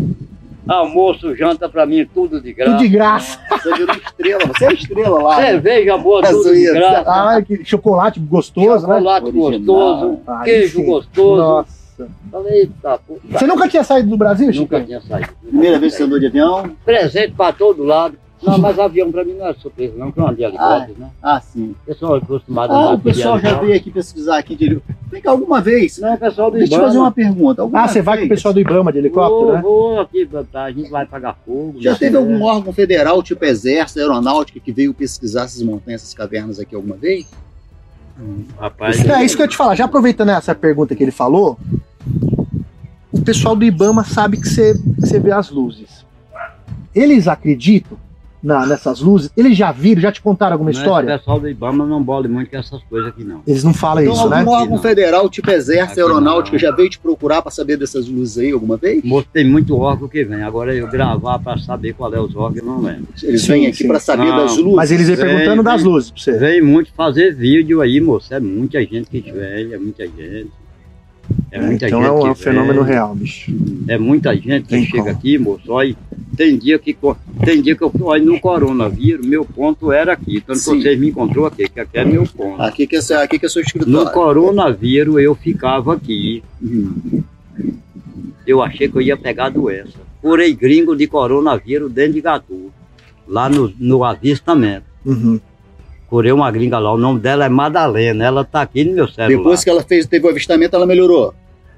Almoço, 0.70 1.36
janta 1.36 1.67
pra 1.67 1.86
mim, 1.86 2.05
tudo 2.13 2.39
de 2.39 2.53
graça. 2.53 2.72
Tudo 2.72 2.80
de 2.84 2.88
graça. 2.89 3.39
Você 3.51 3.74
virou 3.74 3.95
estrela, 3.95 4.45
você 4.45 4.65
é 4.65 4.74
estrela 4.74 5.24
lá. 5.24 5.36
Cerveja 5.38 5.97
boa, 5.97 6.22
Na 6.22 6.30
tudo 6.30 6.53
de 6.53 6.72
graça. 6.72 7.03
Ah, 7.09 7.41
que 7.41 7.65
chocolate 7.65 8.20
gostoso, 8.20 8.88
né? 8.88 8.97
Chocolate 8.97 9.32
gostoso, 9.32 10.20
Aí 10.28 10.43
queijo 10.45 10.78
sim. 10.80 10.86
gostoso. 10.86 11.41
Nossa. 11.41 11.80
Falei, 12.32 12.59
eita, 12.61 12.97
puta. 12.99 13.22
Você 13.30 13.45
nunca 13.47 13.67
tinha 13.67 13.84
saído 13.84 14.09
do 14.09 14.15
Brasil, 14.17 14.47
Nunca 14.53 14.78
Chico? 14.78 14.88
tinha 14.88 15.01
saído. 15.01 15.30
Primeira 15.41 15.80
vez 15.80 15.91
que 15.93 15.97
você 15.97 16.03
andou 16.03 16.20
de 16.20 16.28
avião? 16.28 16.72
Presente 16.86 17.34
pra 17.34 17.51
todo 17.51 17.84
lado. 17.84 18.17
Não, 18.41 18.57
mas 18.57 18.79
avião 18.79 19.11
pra 19.11 19.23
mim 19.25 19.33
não 19.33 19.47
é 19.47 19.53
surpresa, 19.55 19.93
não, 19.97 20.11
que 20.11 20.19
eu 20.19 20.27
andei 20.27 20.45
helicóptero, 20.45 20.97
né? 20.97 21.09
Ah, 21.21 21.41
sim. 21.41 21.75
Eu 21.85 21.95
sou 21.95 22.15
acostumado 22.15 22.71
a 22.71 22.75
Ah, 22.75 22.79
andar 22.83 22.93
o 22.93 22.99
pessoal 22.99 23.39
já 23.39 23.59
veio 23.59 23.75
aqui 23.75 23.91
pesquisar 23.91 24.37
aqui 24.37 24.55
de 24.55 24.81
Vem 25.11 25.21
cá, 25.21 25.31
alguma 25.31 25.59
vez? 25.59 25.97
Não, 25.97 26.13
o 26.13 26.17
pessoal 26.17 26.51
do 26.51 26.57
Deixa 26.57 26.67
eu 26.67 26.69
te 26.69 26.73
Ibama. 26.75 26.87
fazer 26.87 26.97
uma 26.99 27.11
pergunta. 27.11 27.61
Alguma 27.63 27.83
Ah, 27.83 27.87
você 27.87 28.01
vai 28.01 28.19
com 28.19 28.25
o 28.25 28.29
pessoal 28.29 28.53
do 28.53 28.59
Ibama 28.59 28.91
de 28.93 28.99
helicóptero, 28.99 29.45
vou, 29.45 29.53
né? 29.53 29.61
Vou 29.61 29.99
aqui, 29.99 30.29
tá, 30.51 30.63
a 30.63 30.71
gente 30.71 30.89
vai 30.89 31.05
pagar 31.05 31.35
fogo. 31.45 31.75
Já 31.81 31.91
né? 31.91 31.97
teve 31.97 32.15
algum 32.15 32.41
órgão 32.43 32.71
federal, 32.71 33.21
tipo 33.23 33.43
Exército, 33.43 33.99
Aeronáutica, 33.99 34.59
que 34.59 34.71
veio 34.71 34.93
pesquisar 34.93 35.43
essas 35.43 35.61
montanhas, 35.61 36.01
essas 36.01 36.13
cavernas 36.13 36.59
aqui 36.59 36.75
alguma 36.75 36.95
vez? 36.95 37.27
Rapaz, 38.59 39.03
É 39.05 39.23
isso 39.23 39.35
que 39.35 39.41
eu 39.41 39.45
ia 39.45 39.49
te 39.49 39.57
falar. 39.57 39.75
Já 39.75 39.85
aproveitando 39.85 40.29
essa 40.29 40.53
pergunta 40.53 40.95
que 40.95 41.03
ele 41.03 41.11
falou, 41.11 41.57
o 43.11 43.21
pessoal 43.21 43.55
do 43.55 43.65
Ibama 43.65 44.03
sabe 44.03 44.37
que 44.37 44.47
você, 44.47 44.73
que 44.73 45.01
você 45.07 45.19
vê 45.19 45.31
as 45.31 45.49
luzes. 45.49 46.05
Eles 46.93 47.27
acreditam 47.27 47.97
na- 48.41 48.65
nessas 48.65 48.99
luzes? 49.01 49.29
Eles 49.35 49.57
já 49.57 49.71
viram, 49.71 50.01
já 50.01 50.11
te 50.11 50.21
contaram 50.21 50.53
alguma 50.53 50.71
Não, 50.71 50.77
história? 50.79 51.07
Esse 51.09 51.17
pessoal 51.19 51.39
do 51.39 51.49
Ibama 51.49 51.85
não 51.85 52.01
bole 52.01 52.27
muito 52.27 52.49
com 52.49 52.57
essas 52.57 52.81
coisas 52.83 53.09
aqui, 53.09 53.23
não. 53.23 53.41
Eles 53.45 53.63
não 53.63 53.73
falam 53.73 54.01
Então, 54.03 54.13
isso, 54.13 54.23
algum 54.23 54.35
né? 54.35 54.45
órgão 54.45 54.75
Não. 54.77 54.81
federal, 54.81 55.29
tipo 55.29 55.51
Exército, 55.51 55.91
Aqui 55.91 56.01
Aeronáutica, 56.01 56.55
não. 56.55 56.59
já 56.59 56.71
veio 56.71 56.89
te 56.89 56.99
procurar 56.99 57.41
para 57.41 57.51
saber 57.51 57.77
dessas 57.77 58.07
luzes 58.07 58.37
aí 58.37 58.51
alguma 58.51 58.77
vez? 58.77 59.03
Moço, 59.03 59.27
tem 59.33 59.45
muito 59.45 59.75
órgão 59.77 60.07
que 60.07 60.23
vem. 60.23 60.41
Agora 60.43 60.73
eu 60.73 60.87
gravar 60.87 61.39
pra 61.39 61.57
saber 61.57 61.93
qual 61.93 62.13
é 62.13 62.19
os 62.19 62.35
órgãos, 62.35 62.57
eu 62.59 62.65
não 62.65 62.81
lembro. 62.81 63.07
Eles 63.21 63.41
Sim, 63.41 63.51
vêm 63.53 63.67
aqui 63.67 63.85
para 63.87 63.99
saber 63.99 64.25
Não, 64.25 64.37
das 64.37 64.57
luzes. 64.57 64.75
Mas 64.75 64.91
eles 64.91 65.07
vêm 65.07 65.15
Vem, 65.17 65.25
perguntando 65.25 65.63
das 65.63 65.81
vem. 65.83 65.91
luzes 65.91 66.11
pra 66.11 66.21
você. 66.21 66.37
Vem 66.37 66.61
muito 66.61 66.91
fazer 66.93 67.35
vídeo 67.35 67.81
aí, 67.81 67.99
moço. 67.99 68.33
É 68.33 68.39
muita 68.39 68.79
gente 68.81 69.09
que 69.09 69.31
vem, 69.31 69.73
é 69.73 69.77
muita 69.77 70.05
gente. 70.05 70.47
É 71.51 71.59
muita 71.61 71.85
então 71.87 71.99
gente 72.01 72.09
é 72.09 72.11
um, 72.11 72.19
que 72.21 72.27
é 72.27 72.31
um 72.31 72.35
fenômeno 72.35 72.81
real, 72.81 73.13
bicho. 73.13 73.53
É 73.87 73.97
muita 73.99 74.33
gente 74.35 74.61
que 74.63 74.69
Tem 74.69 74.85
chega 74.85 74.97
como. 75.03 75.09
aqui, 75.15 75.37
moço. 75.37 75.63
Olha, 75.71 75.95
tem 76.39 76.57
dia 76.57 76.79
que 76.79 76.95
tem 77.43 77.61
dia 77.61 77.75
que 77.75 77.83
eu 77.83 77.91
fui 77.91 78.17
no 78.21 78.39
coronavírus, 78.39 79.25
meu 79.27 79.43
ponto 79.43 79.91
era 79.91 80.13
aqui. 80.13 80.39
Tanto 80.39 80.59
que 80.59 80.63
Sim. 80.63 80.81
vocês 80.81 80.97
me 80.97 81.09
encontrou 81.09 81.45
aqui, 81.45 81.67
que 81.67 81.81
aqui 81.81 81.97
é 81.97 82.05
meu 82.05 82.23
ponto. 82.25 82.61
Aqui 82.61 82.87
que 82.87 82.95
é, 82.95 82.99
aqui 83.21 83.37
que 83.37 83.45
é 83.45 83.49
seu 83.49 83.61
No 83.61 83.65
escritório. 83.67 84.11
coronavírus 84.13 85.21
eu 85.21 85.35
ficava 85.35 85.95
aqui. 85.95 86.41
Eu 88.47 88.61
achei 88.63 88.87
que 88.87 88.95
eu 88.95 89.01
ia 89.01 89.17
pegar 89.17 89.47
a 89.47 89.49
doença. 89.49 89.97
Curei 90.21 90.53
gringo 90.53 90.95
de 90.95 91.07
coronavírus 91.07 91.91
dentro 91.91 92.13
de 92.13 92.21
Gatu, 92.21 92.71
lá 93.27 93.49
no, 93.49 93.73
no 93.77 94.05
avistamento. 94.05 94.85
Uhum. 95.05 95.41
Curei 96.07 96.31
uma 96.31 96.49
gringa 96.49 96.79
lá, 96.79 96.93
o 96.93 96.97
nome 96.97 97.19
dela 97.19 97.43
é 97.45 97.49
Madalena, 97.49 98.23
ela 98.23 98.45
tá 98.45 98.61
aqui 98.61 98.85
no 98.85 98.93
meu 98.93 99.09
celular. 99.09 99.27
Depois 99.37 99.61
que 99.61 99.69
ela 99.69 99.83
fez, 99.83 100.05
teve 100.07 100.25
o 100.25 100.29
avistamento, 100.29 100.73
ela 100.73 100.85
melhorou. 100.85 101.33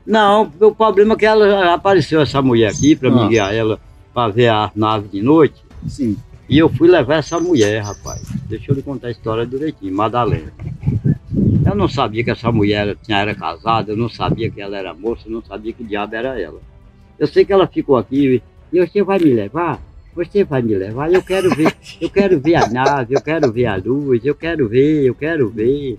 Não, 0.05 0.51
o 0.59 0.71
problema 0.75 1.15
é 1.15 1.17
que 1.17 1.25
ela 1.25 1.73
apareceu 1.73 2.21
essa 2.21 2.43
mulher 2.43 2.69
aqui 2.69 2.95
para 2.95 3.09
Ah. 3.09 3.11
me 3.11 3.27
guiar 3.27 3.53
ela 3.55 3.79
para 4.13 4.31
ver 4.31 4.49
a 4.49 4.71
nave 4.75 5.07
de 5.07 5.21
noite. 5.21 5.63
Sim. 5.87 6.17
E 6.49 6.57
eu 6.57 6.67
fui 6.69 6.89
levar 6.89 7.15
essa 7.15 7.39
mulher, 7.39 7.81
rapaz. 7.81 8.21
Deixa 8.49 8.71
eu 8.71 8.75
lhe 8.75 8.81
contar 8.81 9.07
a 9.07 9.11
história 9.11 9.45
direitinho, 9.45 9.93
Madalena. 9.95 10.51
Eu 11.65 11.75
não 11.75 11.87
sabia 11.87 12.23
que 12.23 12.31
essa 12.31 12.51
mulher 12.51 12.87
era- 12.87 12.95
tinha, 12.95 13.19
era 13.19 13.33
casada, 13.33 13.91
eu 13.91 13.97
não 13.97 14.09
sabia 14.09 14.49
que 14.49 14.59
ela 14.59 14.77
era 14.77 14.93
moça, 14.93 15.23
eu 15.27 15.31
não 15.31 15.41
sabia 15.41 15.71
que 15.71 15.83
diabo 15.83 16.15
era 16.15 16.39
ela. 16.39 16.59
Eu 17.17 17.27
sei 17.27 17.45
que 17.45 17.53
ela 17.53 17.67
ficou 17.67 17.95
aqui 17.97 18.41
e 18.73 18.79
você 18.85 19.01
vai 19.03 19.19
me 19.19 19.31
levar? 19.33 19.79
Você 20.13 20.43
vai 20.43 20.61
me 20.61 20.75
levar? 20.75 21.11
Eu 21.13 21.21
quero 21.21 21.49
ver, 21.55 21.73
eu 22.01 22.09
quero 22.09 22.37
ver 22.39 22.55
a 22.55 22.67
nave, 22.67 23.15
eu 23.15 23.21
quero 23.21 23.49
ver 23.51 23.65
a 23.67 23.77
luz, 23.77 24.25
eu 24.25 24.35
quero 24.35 24.67
ver, 24.67 25.05
eu 25.05 25.15
quero 25.15 25.49
ver. 25.49 25.97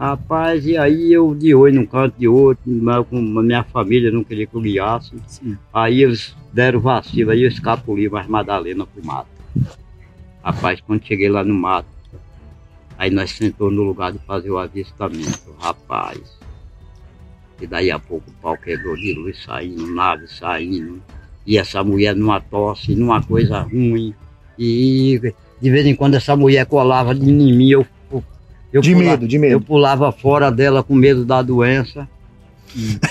Rapaz, 0.00 0.66
e 0.66 0.78
aí 0.78 1.12
eu 1.12 1.34
de 1.34 1.54
olho 1.54 1.74
num 1.74 1.84
canto 1.84 2.18
de 2.18 2.26
outro, 2.26 2.64
com 3.10 3.38
a 3.38 3.42
minha 3.42 3.62
família 3.62 4.10
não 4.10 4.24
queria 4.24 4.46
que 4.46 4.54
eu 4.54 4.60
guiasse. 4.62 5.14
Aí 5.74 6.02
eles 6.02 6.34
deram 6.54 6.80
vacilo, 6.80 7.32
aí 7.32 7.42
eu 7.42 7.48
escapuli 7.48 8.08
mais 8.08 8.26
Madalena 8.26 8.86
pro 8.86 9.04
mato. 9.04 9.28
Rapaz, 10.42 10.80
quando 10.80 11.04
cheguei 11.04 11.28
lá 11.28 11.44
no 11.44 11.52
mato, 11.52 11.86
aí 12.96 13.10
nós 13.10 13.30
sentou 13.32 13.70
no 13.70 13.82
lugar 13.82 14.10
de 14.10 14.18
fazer 14.20 14.50
o 14.50 14.56
avistamento, 14.56 15.54
rapaz. 15.60 16.18
E 17.60 17.66
daí 17.66 17.90
a 17.90 17.98
pouco 17.98 18.30
o 18.30 18.34
pau 18.40 18.56
quebrou 18.56 18.96
de 18.96 19.12
luz 19.12 19.42
saindo, 19.44 19.86
nave 19.86 20.26
saindo. 20.28 21.02
E 21.46 21.58
essa 21.58 21.84
mulher 21.84 22.16
numa 22.16 22.40
tosse, 22.40 22.96
numa 22.96 23.22
coisa 23.22 23.60
ruim. 23.60 24.14
E 24.58 25.20
de 25.60 25.70
vez 25.70 25.84
em 25.84 25.94
quando 25.94 26.14
essa 26.14 26.34
mulher 26.34 26.64
colava 26.64 27.14
de 27.14 27.30
mim, 27.30 27.68
eu, 27.68 27.86
eu 28.72 28.80
De 28.80 28.92
pula- 28.92 29.04
medo, 29.04 29.28
de 29.28 29.38
medo. 29.38 29.52
Eu 29.52 29.60
pulava 29.60 30.12
fora 30.12 30.50
dela 30.50 30.82
com 30.82 30.94
medo 30.94 31.24
da 31.24 31.42
doença. 31.42 32.08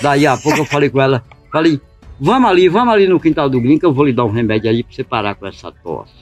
Daí 0.02 0.26
a 0.26 0.36
pouco 0.36 0.58
eu 0.58 0.64
falei 0.64 0.88
com 0.88 1.00
ela, 1.00 1.22
falei, 1.52 1.78
vamos 2.18 2.48
ali, 2.50 2.68
vamos 2.68 2.94
ali 2.94 3.06
no 3.06 3.20
quintal 3.20 3.48
do 3.50 3.60
que 3.60 3.84
eu 3.84 3.92
vou 3.92 4.04
lhe 4.06 4.12
dar 4.12 4.24
um 4.24 4.30
remédio 4.30 4.70
aí 4.70 4.82
pra 4.82 4.92
você 4.94 5.04
parar 5.04 5.34
com 5.34 5.46
essa 5.46 5.70
tosse. 5.70 6.12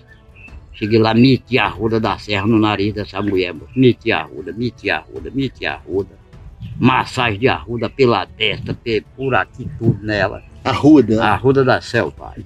Cheguei 0.72 0.98
lá, 0.98 1.12
meti 1.14 1.58
a 1.58 1.68
roda 1.68 1.98
da 2.00 2.18
serra 2.18 2.46
no 2.46 2.58
nariz 2.58 2.94
dessa 2.94 3.20
mulher, 3.22 3.52
moço. 3.52 3.70
meti 3.76 4.12
a 4.12 4.22
roda, 4.22 4.52
meti 4.52 4.90
a 4.90 4.98
roda, 5.00 5.30
meti 5.34 5.66
a 5.66 5.76
roda. 5.76 6.18
Massagem 6.78 7.38
de 7.40 7.48
arruda 7.48 7.88
pela 7.88 8.26
testa, 8.26 8.74
por 9.16 9.34
aqui 9.34 9.68
tudo 9.78 9.98
nela. 10.04 10.42
Arruda. 10.64 11.22
A 11.22 11.32
arruda 11.32 11.64
da 11.64 11.80
pai. 12.12 12.44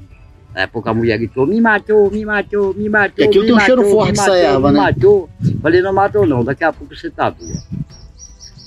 Na 0.55 0.63
época 0.63 0.91
a 0.91 0.95
mulher 0.95 1.19
gritou, 1.19 1.47
me 1.47 1.61
matou, 1.61 2.11
me 2.11 2.25
matou, 2.25 2.75
me 2.75 2.89
matou. 2.89 3.25
E 3.25 3.29
aquilo 3.29 3.45
me 3.45 3.49
tem 3.49 3.57
um 3.57 3.61
cheiro 3.61 3.91
forte 3.91 4.13
me 4.13 4.19
essa 4.19 4.31
matou, 4.31 4.37
erva, 4.37 4.69
me 4.69 4.75
né? 4.75 4.81
matou. 4.85 5.31
Falei, 5.63 5.83
não 5.83 5.93
matou 5.93 6.27
não, 6.27 6.45
daqui 6.45 6.65
a 6.65 6.73
pouco 6.73 6.95
você 6.95 7.11
tá 7.11 7.31
boa. 7.31 7.53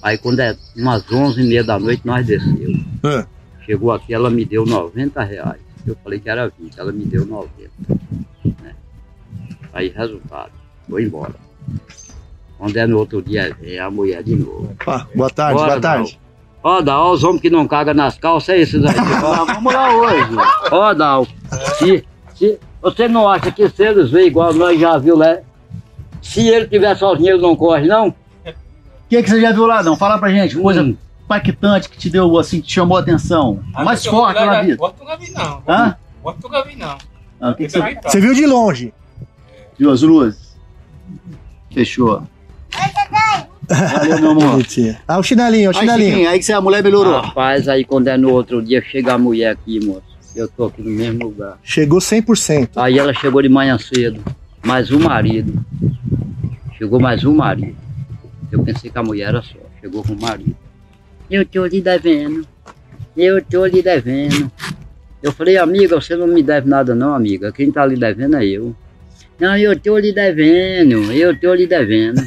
Aí 0.01 0.17
quando 0.17 0.39
é 0.39 0.55
umas 0.75 1.11
onze 1.11 1.41
e 1.41 1.47
meia 1.47 1.63
da 1.63 1.79
noite, 1.79 2.01
nós 2.05 2.25
desceu. 2.25 2.73
Ah. 3.03 3.25
Chegou 3.65 3.91
aqui, 3.91 4.13
ela 4.13 4.29
me 4.29 4.45
deu 4.45 4.65
90 4.65 5.23
reais. 5.23 5.59
Eu 5.86 5.95
falei 6.03 6.19
que 6.19 6.29
era 6.29 6.51
20, 6.59 6.79
ela 6.79 6.91
me 6.91 7.05
deu 7.05 7.25
90. 7.25 7.69
né? 8.63 8.75
Aí, 9.73 9.89
resultado, 9.89 10.51
vou 10.88 10.99
embora. 10.99 11.36
Quando 12.57 12.77
é 12.77 12.88
no 12.88 12.97
outro 12.99 13.21
dia, 13.21 13.55
vem 13.59 13.77
a 13.79 13.89
mulher 13.91 14.23
de 14.23 14.36
novo. 14.36 14.75
Opa, 14.81 15.07
boa 15.13 15.29
tarde, 15.29 15.53
Bora, 15.55 15.67
boa 15.71 15.81
tarde. 15.81 16.19
Ó, 16.68 16.82
Dal, 16.82 17.11
os 17.11 17.24
homens 17.24 17.41
que 17.43 17.49
não 17.51 17.68
cagam 17.68 17.93
nas 17.93 18.18
calças, 18.18 18.49
é 18.49 18.57
esses 18.59 18.84
aí. 18.84 18.95
vamos 19.45 19.72
lá 19.72 19.95
hoje. 19.95 20.32
Ó, 20.72 20.93
Dal, 20.95 21.28
se, 21.78 22.03
se 22.34 22.59
você 22.82 23.07
não 23.07 23.30
acha 23.30 23.51
que 23.51 23.70
se 23.70 23.84
eles 23.84 24.09
veem 24.09 24.26
igual 24.28 24.51
nós 24.51 24.80
já 24.80 24.97
viu 24.97 25.16
lá, 25.16 25.38
se 26.24 26.47
ele 26.47 26.66
tiver 26.68 26.95
sozinho, 26.97 27.36
ele 27.36 27.41
não 27.43 27.55
corre, 27.55 27.86
não? 27.88 28.07
O 28.07 28.13
que, 29.07 29.22
que 29.22 29.30
você 29.30 29.39
já 29.39 29.51
viu 29.51 29.68
lá, 29.68 29.84
não? 29.84 29.95
Fala 29.95 30.18
pra 30.18 30.32
gente, 30.32 30.57
coisa 30.57 30.82
Hum. 30.82 30.97
impactante 31.24 31.88
que 31.88 31.99
te 31.99 32.09
deu, 32.09 32.36
assim, 32.39 32.59
que 32.61 32.66
te 32.68 32.74
chamou 32.74 32.97
a 32.97 33.01
atenção. 33.01 33.59
Mais 33.72 34.03
forte 34.03 34.43
na 34.43 34.61
vida. 34.63 34.78
Bota 34.78 35.03
o 35.03 35.05
Gavi 35.05 35.32
não. 35.32 35.61
Hã? 35.70 35.95
Bota 36.24 36.47
o 36.47 36.49
Gavi 36.49 36.76
não. 36.76 36.97
Ah, 37.39 37.53
que, 37.53 37.66
que 37.66 37.70
você 37.70 37.99
Você 38.03 38.20
viu 38.20 38.34
de 38.34 38.47
longe. 38.47 38.91
viu? 39.78 39.91
As 39.91 40.01
luzes? 40.01 40.57
Fechou. 41.72 42.24
Valeu, 43.70 44.20
meu 44.20 44.32
amor. 44.32 44.66
Ah, 45.07 45.18
o 45.18 45.24
chinelinho, 45.24 45.72
o 45.72 45.74
Aí, 45.76 45.80
chinelinho. 45.80 46.09
Chiquinho, 46.11 46.30
aí 46.30 46.39
que 46.39 46.45
você, 46.45 46.53
a 46.53 46.61
mulher 46.61 46.84
melhorou. 46.84 47.22
Rapaz, 47.22 47.68
aí 47.68 47.84
quando 47.84 48.07
é 48.07 48.18
no 48.18 48.32
outro 48.32 48.61
dia, 48.61 48.82
chega 48.82 49.13
a 49.13 49.18
mulher 49.18 49.51
aqui, 49.51 49.84
moço. 49.84 50.03
Eu 50.36 50.47
tô 50.47 50.66
aqui 50.66 50.82
no 50.82 50.91
mesmo 50.91 51.26
lugar. 51.26 51.57
Chegou 51.63 51.99
100%. 51.99 52.72
Aí 52.76 52.99
ela 52.99 53.13
chegou 53.13 53.41
de 53.41 53.49
manhã 53.49 53.78
cedo, 53.78 54.22
mais 54.63 54.91
um 54.91 54.99
marido. 54.99 55.66
Chegou 56.78 56.99
mais 56.99 57.24
um 57.24 57.34
marido. 57.34 57.78
Eu 58.51 58.61
pensei 58.63 58.89
que 58.89 58.97
a 58.97 59.03
mulher 59.03 59.30
era 59.30 59.41
só, 59.41 59.57
chegou 59.82 60.03
com 60.03 60.13
o 60.13 60.22
marido. 60.22 60.55
Eu 61.32 61.45
tô 61.45 61.66
lhe 61.66 61.82
devendo, 61.82 62.45
eu 63.16 63.43
tô 63.43 63.66
lhe 63.66 63.82
devendo. 63.82 64.51
Eu 65.24 65.32
falei, 65.32 65.57
amiga, 65.57 65.99
você 65.99 66.16
não 66.16 66.28
me 66.28 66.43
deve 66.43 66.70
nada 66.70 66.93
não, 66.93 67.16
amiga. 67.16 67.51
Quem 67.51 67.72
tá 67.72 67.86
lhe 67.86 67.95
devendo 67.95 68.36
é 68.36 68.45
eu. 68.45 68.76
Não, 69.39 69.57
eu 69.57 69.78
tô 69.80 69.97
lhe 69.97 70.13
devendo, 70.13 71.11
eu 71.11 71.38
tô 71.39 71.53
lhe 71.53 71.66
devendo. 71.66 72.22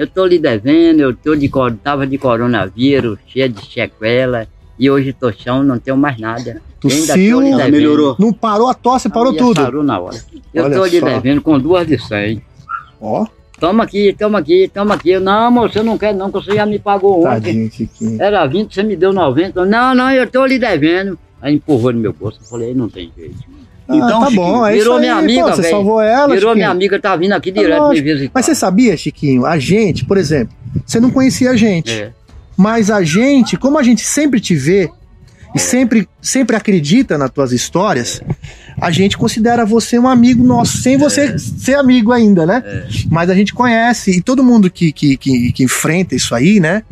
Eu 0.00 0.06
tô 0.06 0.24
lhe 0.24 0.38
devendo, 0.38 1.00
eu 1.00 1.14
tô 1.14 1.36
de, 1.36 1.50
tava 1.84 2.06
de 2.06 2.16
coronavírus, 2.16 3.18
cheia 3.26 3.46
de 3.50 3.62
sequela. 3.70 4.46
E 4.78 4.90
hoje 4.90 5.12
tô 5.12 5.30
chão, 5.30 5.62
não 5.62 5.78
tenho 5.78 5.94
mais 5.94 6.18
nada. 6.18 6.62
Tossiu, 6.80 7.40
Ainda 7.40 7.50
tô 7.50 7.56
devendo. 7.58 7.72
melhorou. 7.72 8.16
Não 8.18 8.32
parou 8.32 8.68
a 8.68 8.72
tosse, 8.72 9.10
parou 9.10 9.26
A 9.28 9.32
mulher 9.32 9.38
tudo. 9.44 9.62
Parou 9.62 9.82
na 9.82 10.00
hora. 10.00 10.16
Eu 10.54 10.64
Olha 10.64 10.76
tô 10.78 10.86
lhe 10.86 11.00
só. 11.00 11.04
devendo 11.06 11.42
com 11.42 11.58
duas 11.58 11.86
de 11.86 11.98
100. 11.98 12.42
Ó, 12.98 13.26
Toma 13.60 13.84
aqui, 13.84 14.16
toma 14.18 14.38
aqui, 14.38 14.70
toma 14.72 14.94
aqui. 14.94 15.10
Eu, 15.10 15.20
Não, 15.20 15.50
moço, 15.50 15.76
eu 15.76 15.84
não 15.84 15.98
quero 15.98 16.16
não, 16.16 16.32
que 16.32 16.38
você 16.42 16.54
já 16.54 16.64
me 16.64 16.78
pagou 16.78 17.20
ontem. 17.26 17.28
tadinho, 17.42 17.70
Chiquinho. 17.70 18.22
Era 18.22 18.46
20, 18.46 18.74
você 18.74 18.82
me 18.82 18.96
deu 18.96 19.12
90. 19.12 19.66
Não, 19.66 19.94
não, 19.94 20.10
eu 20.10 20.26
tô 20.30 20.46
lhe 20.46 20.58
devendo. 20.58 21.18
Aí 21.42 21.56
empurrou 21.56 21.92
no 21.92 22.00
meu 22.00 22.14
bolso. 22.14 22.38
Eu 22.42 22.46
falei, 22.48 22.72
não 22.72 22.88
tem 22.88 23.12
jeito. 23.14 23.36
Ah, 23.90 23.96
Então, 23.96 24.20
tá 24.20 24.26
Chiquinho, 24.26 24.42
bom, 24.46 24.66
é 24.66 24.72
virou 24.72 24.94
aí, 24.94 25.00
minha 25.00 25.14
amiga, 25.16 25.42
pô, 25.50 25.56
você 25.56 25.62
salvou 25.70 26.00
ela, 26.00 26.26
Virou 26.26 26.38
Chiquinho. 26.40 26.54
minha 26.56 26.70
amiga, 26.70 26.98
tá 27.00 27.16
vindo 27.16 27.32
aqui 27.32 27.50
direto 27.50 27.72
me 27.74 27.78
lógico. 27.78 28.04
visitar. 28.06 28.30
Mas 28.34 28.46
você 28.46 28.54
sabia, 28.54 28.96
Chiquinho, 28.96 29.44
a 29.46 29.58
gente, 29.58 30.04
por 30.04 30.16
exemplo, 30.16 30.54
você 30.86 31.00
não 31.00 31.10
conhecia 31.10 31.50
a 31.50 31.56
gente, 31.56 31.90
É. 31.92 32.12
mas 32.56 32.90
a 32.90 33.02
gente, 33.02 33.56
como 33.56 33.78
a 33.78 33.82
gente 33.82 34.02
sempre 34.02 34.38
te 34.40 34.54
vê 34.54 34.90
e 35.54 35.58
sempre, 35.58 36.08
sempre 36.22 36.54
acredita 36.54 37.18
nas 37.18 37.28
tuas 37.30 37.50
histórias, 37.50 38.22
a 38.80 38.90
gente 38.92 39.18
considera 39.18 39.66
você 39.66 39.98
um 39.98 40.06
amigo 40.08 40.44
nosso, 40.44 40.78
sem 40.78 40.96
você 40.96 41.36
ser 41.38 41.74
amigo 41.74 42.12
ainda, 42.12 42.46
né? 42.46 42.62
Mas 43.10 43.28
a 43.28 43.34
gente 43.34 43.52
conhece, 43.52 44.12
e 44.12 44.22
todo 44.22 44.44
mundo 44.44 44.70
que, 44.70 44.92
que, 44.92 45.16
que, 45.16 45.52
que 45.52 45.64
enfrenta 45.64 46.14
isso 46.14 46.34
aí, 46.36 46.60
né? 46.60 46.84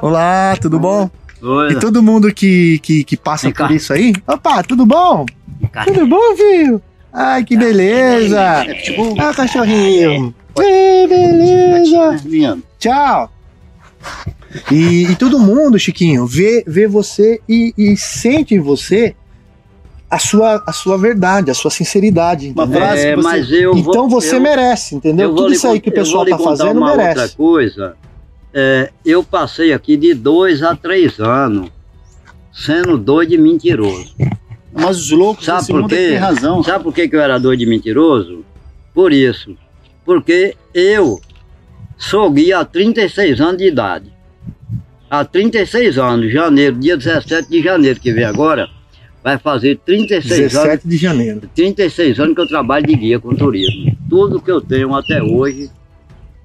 Olá, 0.00 0.56
tudo 0.60 0.78
bom? 0.78 1.10
Oi, 1.42 1.72
E 1.72 1.76
todo 1.78 2.02
mundo 2.02 2.32
que, 2.32 2.78
que, 2.80 3.02
que 3.04 3.16
passa 3.16 3.50
por 3.52 3.70
isso 3.72 3.92
aí. 3.92 4.12
Opa, 4.26 4.62
tudo 4.62 4.84
bom? 4.86 5.24
Cá. 5.66 5.84
Tudo 5.84 6.06
bom, 6.06 6.36
filho? 6.36 6.80
Ai, 7.12 7.42
que 7.44 7.56
beleza! 7.56 8.40
Ah, 9.18 9.34
cachorrinho! 9.34 10.34
Ei, 10.60 11.06
beleza! 11.08 12.20
Lindo. 12.24 12.62
Tchau! 12.78 13.32
E, 14.70 15.04
e 15.10 15.16
todo 15.16 15.38
mundo, 15.38 15.78
Chiquinho, 15.78 16.26
vê, 16.26 16.62
vê 16.66 16.86
você 16.86 17.40
e, 17.48 17.72
e 17.76 17.96
sente 17.96 18.54
em 18.54 18.60
você 18.60 19.14
a 20.10 20.18
sua, 20.18 20.62
a 20.66 20.72
sua 20.72 20.96
verdade, 20.96 21.50
a 21.50 21.54
sua 21.54 21.70
sinceridade. 21.70 22.52
Uma 22.54 22.66
frase 22.66 23.02
É, 23.06 23.10
que 23.10 23.16
você... 23.16 23.22
mas 23.22 23.52
eu 23.52 23.74
vou- 23.74 23.92
Então 23.92 24.08
você 24.08 24.36
eu- 24.36 24.40
merece, 24.40 24.94
entendeu? 24.94 25.28
eu 25.28 25.34
vou 25.34 25.42
Tudo 25.44 25.52
isso 25.54 25.66
aí 25.66 25.80
que 25.80 25.90
o 25.90 25.92
vou 25.92 26.02
pessoal 26.02 26.24
tá 26.24 26.36
contar 26.38 26.50
fazendo, 26.56 26.78
uma 26.78 26.96
merece. 26.96 27.20
outra 27.20 27.36
coisa. 27.36 27.96
É, 28.54 28.90
eu 29.04 29.22
passei 29.22 29.72
aqui 29.72 29.96
de 29.96 30.14
dois 30.14 30.62
a 30.62 30.74
três 30.74 31.20
anos 31.20 31.70
sendo 32.52 32.96
doido 32.96 33.34
e 33.34 33.38
mentiroso. 33.38 34.14
Mas 34.80 34.98
os 34.98 35.10
loucos 35.10 35.44
Sabe 35.44 35.58
desse 35.60 35.72
por 35.72 35.80
mundo 35.82 35.90
quê? 35.90 35.96
têm 35.96 36.16
razão. 36.16 36.62
Sabe 36.62 36.84
por 36.84 36.94
que, 36.94 37.08
que 37.08 37.16
eu 37.16 37.20
era 37.20 37.38
doido 37.38 37.62
e 37.62 37.66
mentiroso? 37.66 38.44
Por 38.94 39.12
isso. 39.12 39.56
Porque 40.04 40.54
eu 40.72 41.20
sou 41.96 42.30
guia 42.30 42.60
há 42.60 42.64
36 42.64 43.40
anos 43.40 43.58
de 43.58 43.68
idade. 43.68 44.12
Há 45.10 45.24
36 45.24 45.98
anos, 45.98 46.32
janeiro, 46.32 46.76
dia 46.78 46.96
17 46.96 47.48
de 47.48 47.62
janeiro 47.62 47.98
que 47.98 48.12
vem 48.12 48.24
agora, 48.24 48.68
vai 49.24 49.38
fazer 49.38 49.78
36 49.84 50.30
anos, 50.40 50.52
17 50.52 50.88
de 50.88 50.96
janeiro. 50.96 51.40
36 51.54 52.20
anos 52.20 52.34
que 52.34 52.40
eu 52.42 52.46
trabalho 52.46 52.86
de 52.86 52.94
guia 52.94 53.18
com 53.18 53.34
turismo. 53.34 53.96
Tudo 54.08 54.40
que 54.40 54.50
eu 54.50 54.60
tenho 54.60 54.94
até 54.94 55.22
hoje 55.22 55.70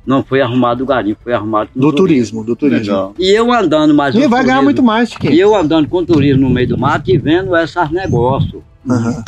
não 0.05 0.23
foi 0.23 0.41
arrumado 0.41 0.79
do 0.79 0.85
garimpo, 0.85 1.21
foi 1.23 1.33
arrumado 1.33 1.69
com 1.73 1.79
Do 1.79 1.93
turismo, 1.93 2.43
do 2.43 2.55
turismo. 2.55 2.81
Legal. 2.85 3.15
E 3.17 3.29
eu 3.31 3.51
andando 3.51 3.93
mais 3.93 4.13
E 4.15 4.19
vai 4.27 4.41
ganhar 4.43 4.55
turismo, 4.57 4.63
muito 4.63 4.83
mais, 4.83 5.09
E 5.09 5.11
Chiquinho. 5.13 5.33
eu 5.33 5.55
andando 5.55 5.87
com 5.87 6.03
turismo 6.03 6.41
no 6.43 6.49
meio 6.49 6.67
do 6.67 6.77
mato 6.77 7.09
e 7.09 7.17
vendo 7.17 7.55
esses 7.55 7.89
negócios. 7.91 8.61
Aham. 8.89 9.23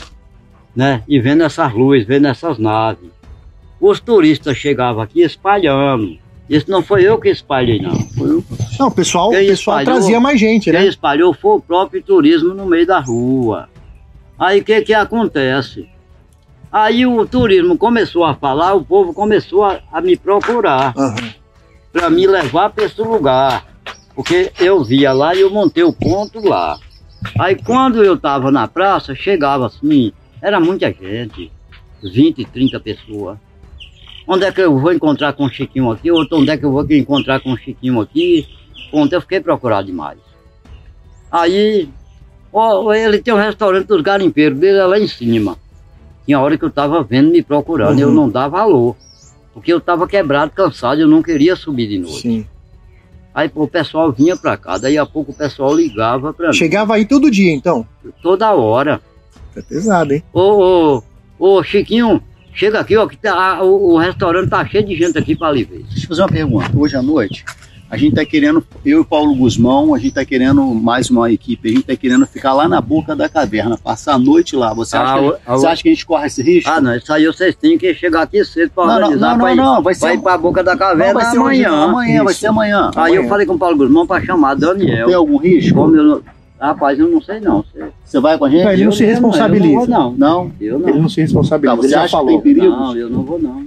né? 0.76 1.02
E 1.08 1.20
vendo 1.20 1.42
essas 1.44 1.74
luzes, 1.74 2.06
vendo 2.06 2.28
essas 2.28 2.58
naves. 2.58 3.10
Os 3.80 4.00
turistas 4.02 4.58
chegavam 4.58 5.02
aqui 5.02 5.22
espalhando. 5.22 6.18
Isso 6.50 6.70
não 6.70 6.84
foi 6.84 7.04
eu 7.04 7.18
que 7.18 7.30
espalhei, 7.30 7.80
não. 7.82 7.96
Foi 8.10 8.30
o 8.36 8.44
Não, 8.78 8.88
o 8.88 8.92
pessoal, 8.92 9.30
o 9.30 9.32
Quem 9.32 9.48
pessoal 9.48 9.80
espalhou- 9.80 10.00
trazia 10.02 10.20
mais 10.20 10.40
gente, 10.40 10.66
Quem 10.66 10.74
né? 10.74 10.86
espalhou 10.88 11.34
foi 11.34 11.56
o 11.58 11.62
próprio 11.62 12.04
turismo 12.04 12.54
no 12.54 12.66
meio 12.66 12.86
da 12.86 13.00
rua. 13.00 13.70
Aí 14.38 14.60
o 14.60 14.64
que 14.66 14.82
que 14.82 14.94
acontece? 14.94 15.88
Aí 16.76 17.06
o 17.06 17.26
turismo 17.26 17.78
começou 17.78 18.26
a 18.26 18.36
falar, 18.36 18.74
o 18.74 18.84
povo 18.84 19.14
começou 19.14 19.64
a, 19.64 19.80
a 19.94 20.02
me 20.02 20.18
procurar 20.18 20.94
Aham. 20.98 21.16
para 21.94 22.10
me 22.10 22.28
levar 22.28 22.70
para 22.70 22.84
esse 22.84 23.00
lugar. 23.00 23.66
Porque 24.14 24.52
eu 24.60 24.84
via 24.84 25.14
lá 25.14 25.34
e 25.34 25.40
eu 25.40 25.50
montei 25.50 25.86
o 25.86 25.94
ponto 25.94 26.46
lá. 26.46 26.78
Aí 27.40 27.56
quando 27.56 28.04
eu 28.04 28.16
estava 28.16 28.52
na 28.52 28.68
praça, 28.68 29.16
chegava 29.16 29.68
assim, 29.68 30.12
era 30.42 30.60
muita 30.60 30.92
gente, 30.92 31.50
20, 32.04 32.44
30 32.44 32.78
pessoas. 32.82 33.38
Onde 34.28 34.44
é 34.44 34.52
que 34.52 34.60
eu 34.60 34.78
vou 34.78 34.92
encontrar 34.92 35.32
com 35.32 35.46
o 35.46 35.50
Chiquinho 35.50 35.90
aqui? 35.90 36.12
Outro, 36.12 36.40
onde 36.40 36.52
é 36.52 36.58
que 36.58 36.66
eu 36.66 36.74
vou 36.74 36.86
encontrar 36.90 37.40
com 37.40 37.54
o 37.54 37.58
Chiquinho 37.58 38.02
aqui? 38.02 38.46
Ponto, 38.92 39.14
eu 39.14 39.22
fiquei 39.22 39.40
procurado 39.40 39.88
demais. 39.88 40.20
Aí, 41.32 41.88
ó, 42.52 42.94
ele 42.94 43.20
tem 43.20 43.34
um 43.34 43.38
restaurante 43.38 43.88
dos 43.88 44.02
garimpeiros 44.02 44.60
dele 44.60 44.80
é 44.80 44.86
lá 44.86 45.00
em 45.00 45.08
cima. 45.08 45.58
Tinha 46.26 46.40
hora 46.40 46.58
que 46.58 46.66
eu 46.66 46.72
tava 46.72 47.04
vendo 47.04 47.30
me 47.32 47.42
procurando, 47.44 48.00
eu 48.00 48.08
Uhum. 48.10 48.14
não 48.14 48.30
dava 48.30 48.58
valor. 48.58 48.96
Porque 49.54 49.72
eu 49.72 49.80
tava 49.80 50.08
quebrado, 50.08 50.52
cansado, 50.52 51.00
eu 51.00 51.08
não 51.08 51.22
queria 51.24 51.56
subir 51.56 51.88
de 51.88 52.00
noite. 52.00 52.22
Sim. 52.22 52.46
Aí 53.34 53.48
pô, 53.50 53.64
o 53.64 53.68
pessoal 53.68 54.12
vinha 54.12 54.36
pra 54.36 54.56
cá, 54.58 54.78
daí 54.78 54.98
a 54.98 55.06
pouco 55.06 55.32
o 55.32 55.36
pessoal 55.36 55.74
ligava 55.76 56.34
pra 56.34 56.48
mim. 56.48 56.54
Chegava 56.54 56.96
aí 56.96 57.06
todo 57.06 57.30
dia, 57.30 57.54
então. 57.54 57.86
Toda 58.22 58.52
hora. 58.54 59.02
É 59.56 59.62
pesado, 59.62 60.14
hein? 60.14 60.24
Ô, 60.34 61.00
ô, 61.00 61.04
ô, 61.58 61.64
Chiquinho, 61.64 62.22
chega 62.54 62.80
aqui, 62.80 62.96
ó, 62.98 63.06
que 63.08 63.16
tá, 63.18 63.62
o, 63.64 63.94
o 63.94 63.98
restaurante 63.98 64.50
tá 64.50 64.66
cheio 64.66 64.86
de 64.86 64.96
gente 64.96 65.18
aqui 65.18 65.36
pra 65.36 65.52
lhe 65.52 65.64
ver. 65.64 65.84
Deixa 65.90 66.06
eu 66.06 66.10
fazer 66.10 66.22
uma 66.22 66.30
pergunta. 66.30 66.72
Hoje 66.78 66.96
à 66.96 67.02
noite, 67.02 67.46
a 67.90 67.98
gente 67.98 68.16
tá 68.16 68.26
querendo, 68.26 68.64
eu 68.84 68.98
e 68.98 69.02
o 69.02 69.06
Paulo 69.06 69.36
Guzmão, 69.36 69.94
a 69.94 70.00
gente 70.00 70.14
tá 70.14 70.26
querendo 70.26 70.64
mais 70.74 71.10
uma 71.10 71.32
equipe, 71.32 71.70
a 71.70 71.72
gente 71.72 71.84
tá 71.84 71.96
querendo 71.96 72.26
ficar 72.26 72.54
lá 72.54 72.68
na 72.68 72.82
boca 72.82 73.16
da 73.16 73.30
caverna, 73.30 73.78
passar 73.78 74.14
a 74.16 74.20
noite 74.20 74.56
lá. 74.56 74.74
Você 74.74 74.98
acha, 74.98 75.14
Ah, 75.14 75.20
que, 75.20 75.38
ah, 75.46 75.52
você 75.58 75.68
acha 75.68 75.84
que 75.84 75.90
a 75.90 75.92
gente 75.94 76.06
corre 76.06 76.28
esse 76.28 76.42
risco? 76.42 76.70
Ah, 76.70 76.82
não, 76.82 76.96
isso 76.96 77.14
aí 77.14 77.26
vocês 77.26 77.56
têm 77.56 77.78
que 77.78 77.94
chegar 77.94 78.24
aqui 78.24 78.44
cedo 78.44 78.72
pra 78.74 78.86
Não, 78.86 78.94
não, 78.96 79.02
organizar 79.04 79.32
não, 79.32 79.38
pra 79.40 79.54
ir, 79.54 79.56
não, 79.56 79.76
não, 79.76 79.82
vai 79.84 79.94
ser- 79.94 80.00
pra 80.02 80.14
ir 80.16 80.20
pra 80.22 80.38
boca 80.38 80.64
da 80.64 80.72
Não, 80.72 80.80
caverna 80.80 81.14
vai 81.14 81.26
ser 81.32 81.40
hoje, 81.40 81.64
amanhã. 81.66 81.70
não, 81.70 81.90
amanhã, 81.90 82.24
vai 82.24 82.32
Isso. 82.32 82.42
ser 82.42 82.48
amanhã. 82.48 82.92
Aí 82.96 83.12
eu 83.12 83.18
Amanhã. 83.20 83.30
falei 83.30 83.46
com 83.46 83.54
o 83.54 83.60
Paulo 83.60 83.78
Guzmão 83.78 84.08
pra 84.08 84.22
chamar 84.22 84.56
Daniel. 84.56 85.06
Tem 85.06 85.16
algum 85.16 85.38
risco? 85.38 85.76
Como 85.78 85.96
eu 85.96 86.04
não... 86.04 86.22
Rapaz, 86.60 86.98
eu 86.98 87.08
não 87.10 87.22
sei 87.22 87.40
não. 87.42 87.64
Você- 87.64 87.86
Você 88.04 88.20
vai 88.20 88.38
com 88.38 88.46
a 88.46 88.50
gente? 88.50 88.64
Não, 88.64 88.72
ele 88.72 88.82
não 88.84 88.88
eu 88.88 88.92
se 88.94 89.04
eu 89.04 89.10
responsabiliza. 89.10 89.68
Eu 89.68 89.72
não 89.74 89.86
vou 89.86 89.88
não. 89.88 90.12
Não? 90.18 90.52
Eu 90.60 90.80
não. 90.80 90.90
Ele 90.90 91.00
não 91.00 91.10
se 91.10 91.22
responsabiliza, 91.22 91.76
Tá, 91.76 91.82
ele 91.82 91.88
você 91.90 91.94
já 91.94 92.00
acha 92.00 92.06
que 92.08 92.12
falou. 92.12 92.28
tem 92.42 92.42
perigo? 92.42 92.76
Não, 92.76 92.96
eu 92.98 93.10
não 93.10 93.24
vou 93.24 93.40
não. 93.40 93.66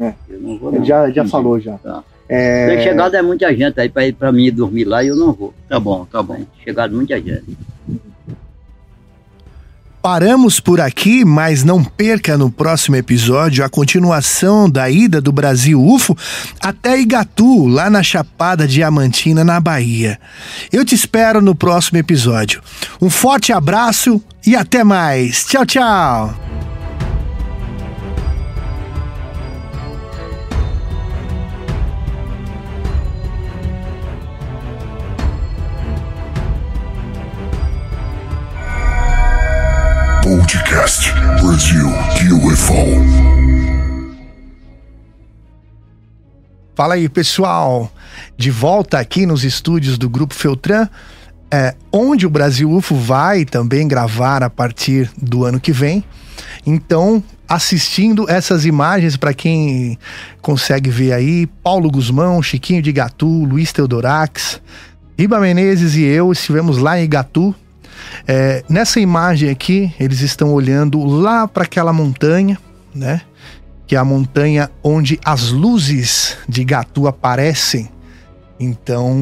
É. 0.00 0.14
Eu 0.30 0.40
não 0.40 0.56
vou 0.56 0.70
Ele 0.70 0.78
não. 0.78 0.84
já, 0.84 1.10
já 1.10 1.24
falou 1.26 1.60
já. 1.60 1.74
Tá. 1.78 2.02
É, 2.28 2.68
Tem 2.68 2.82
chegado 2.84 3.14
é 3.14 3.22
muita 3.22 3.54
gente 3.54 3.78
aí 3.78 3.88
pra, 3.88 4.06
ir- 4.06 4.12
pra 4.14 4.32
mim 4.32 4.44
ir 4.46 4.50
dormir 4.52 4.84
lá 4.84 5.02
e 5.04 5.08
eu 5.08 5.16
não 5.16 5.32
vou. 5.32 5.52
Tá 5.68 5.78
bom, 5.78 6.06
tá 6.10 6.22
bom. 6.22 6.40
Chegado 6.64 6.94
muita 6.94 7.16
gente. 7.20 7.44
Paramos 10.00 10.58
por 10.58 10.80
aqui, 10.80 11.24
mas 11.24 11.62
não 11.62 11.84
perca 11.84 12.36
no 12.36 12.50
próximo 12.50 12.96
episódio 12.96 13.64
a 13.64 13.68
continuação 13.68 14.68
da 14.68 14.90
ida 14.90 15.20
do 15.20 15.30
Brasil 15.30 15.80
UFO 15.80 16.16
até 16.60 16.98
Igatu, 16.98 17.68
lá 17.68 17.88
na 17.88 18.02
Chapada 18.02 18.66
Diamantina, 18.66 19.44
na 19.44 19.60
Bahia. 19.60 20.18
Eu 20.72 20.84
te 20.84 20.96
espero 20.96 21.40
no 21.40 21.54
próximo 21.54 21.98
episódio. 21.98 22.60
Um 23.00 23.08
forte 23.08 23.52
abraço 23.52 24.20
e 24.44 24.56
até 24.56 24.82
mais. 24.82 25.44
Tchau, 25.44 25.64
tchau. 25.64 26.34
Podcast 40.52 41.10
Brasil 41.40 41.86
UFO. 42.44 42.74
Fala 46.74 46.92
aí, 46.92 47.08
pessoal. 47.08 47.90
De 48.36 48.50
volta 48.50 48.98
aqui 48.98 49.24
nos 49.24 49.44
estúdios 49.44 49.96
do 49.96 50.10
Grupo 50.10 50.34
Feltran, 50.34 50.90
é, 51.50 51.74
onde 51.90 52.26
o 52.26 52.30
Brasil 52.30 52.70
UFO 52.70 52.94
vai 52.96 53.46
também 53.46 53.88
gravar 53.88 54.42
a 54.42 54.50
partir 54.50 55.10
do 55.16 55.46
ano 55.46 55.58
que 55.58 55.72
vem. 55.72 56.04
Então, 56.66 57.24
assistindo 57.48 58.28
essas 58.28 58.66
imagens, 58.66 59.16
para 59.16 59.32
quem 59.32 59.98
consegue 60.42 60.90
ver 60.90 61.14
aí, 61.14 61.46
Paulo 61.62 61.90
Guzmão, 61.90 62.42
Chiquinho 62.42 62.82
de 62.82 62.90
Igatu, 62.90 63.26
Luiz 63.26 63.72
Teodorax, 63.72 64.60
Riba 65.18 65.40
Menezes 65.40 65.94
e 65.94 66.02
eu 66.02 66.30
estivemos 66.30 66.76
lá 66.76 67.00
em 67.00 67.04
Igatu. 67.04 67.54
É, 68.26 68.64
nessa 68.68 69.00
imagem 69.00 69.50
aqui, 69.50 69.92
eles 69.98 70.20
estão 70.20 70.52
olhando 70.52 71.04
lá 71.04 71.46
para 71.46 71.64
aquela 71.64 71.92
montanha, 71.92 72.58
né? 72.94 73.22
que 73.92 73.96
é 73.96 73.98
a 73.98 74.04
montanha 74.06 74.70
onde 74.82 75.20
as 75.22 75.50
luzes 75.50 76.38
de 76.48 76.64
Gatu 76.64 77.06
aparecem. 77.06 77.90
Então, 78.58 79.20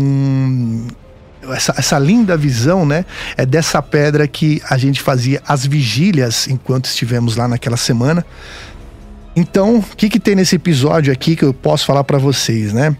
essa, 1.50 1.74
essa 1.76 1.98
linda 1.98 2.36
visão, 2.36 2.86
né? 2.86 3.04
É 3.36 3.44
dessa 3.44 3.82
pedra 3.82 4.28
que 4.28 4.62
a 4.70 4.78
gente 4.78 5.02
fazia 5.02 5.42
as 5.44 5.66
vigílias 5.66 6.46
enquanto 6.46 6.84
estivemos 6.84 7.34
lá 7.34 7.48
naquela 7.48 7.76
semana. 7.76 8.24
Então, 9.34 9.78
o 9.78 9.96
que, 9.96 10.08
que 10.08 10.20
tem 10.20 10.36
nesse 10.36 10.54
episódio 10.54 11.12
aqui 11.12 11.34
que 11.34 11.44
eu 11.44 11.52
posso 11.52 11.84
falar 11.84 12.04
para 12.04 12.18
vocês, 12.18 12.72
né? 12.72 12.96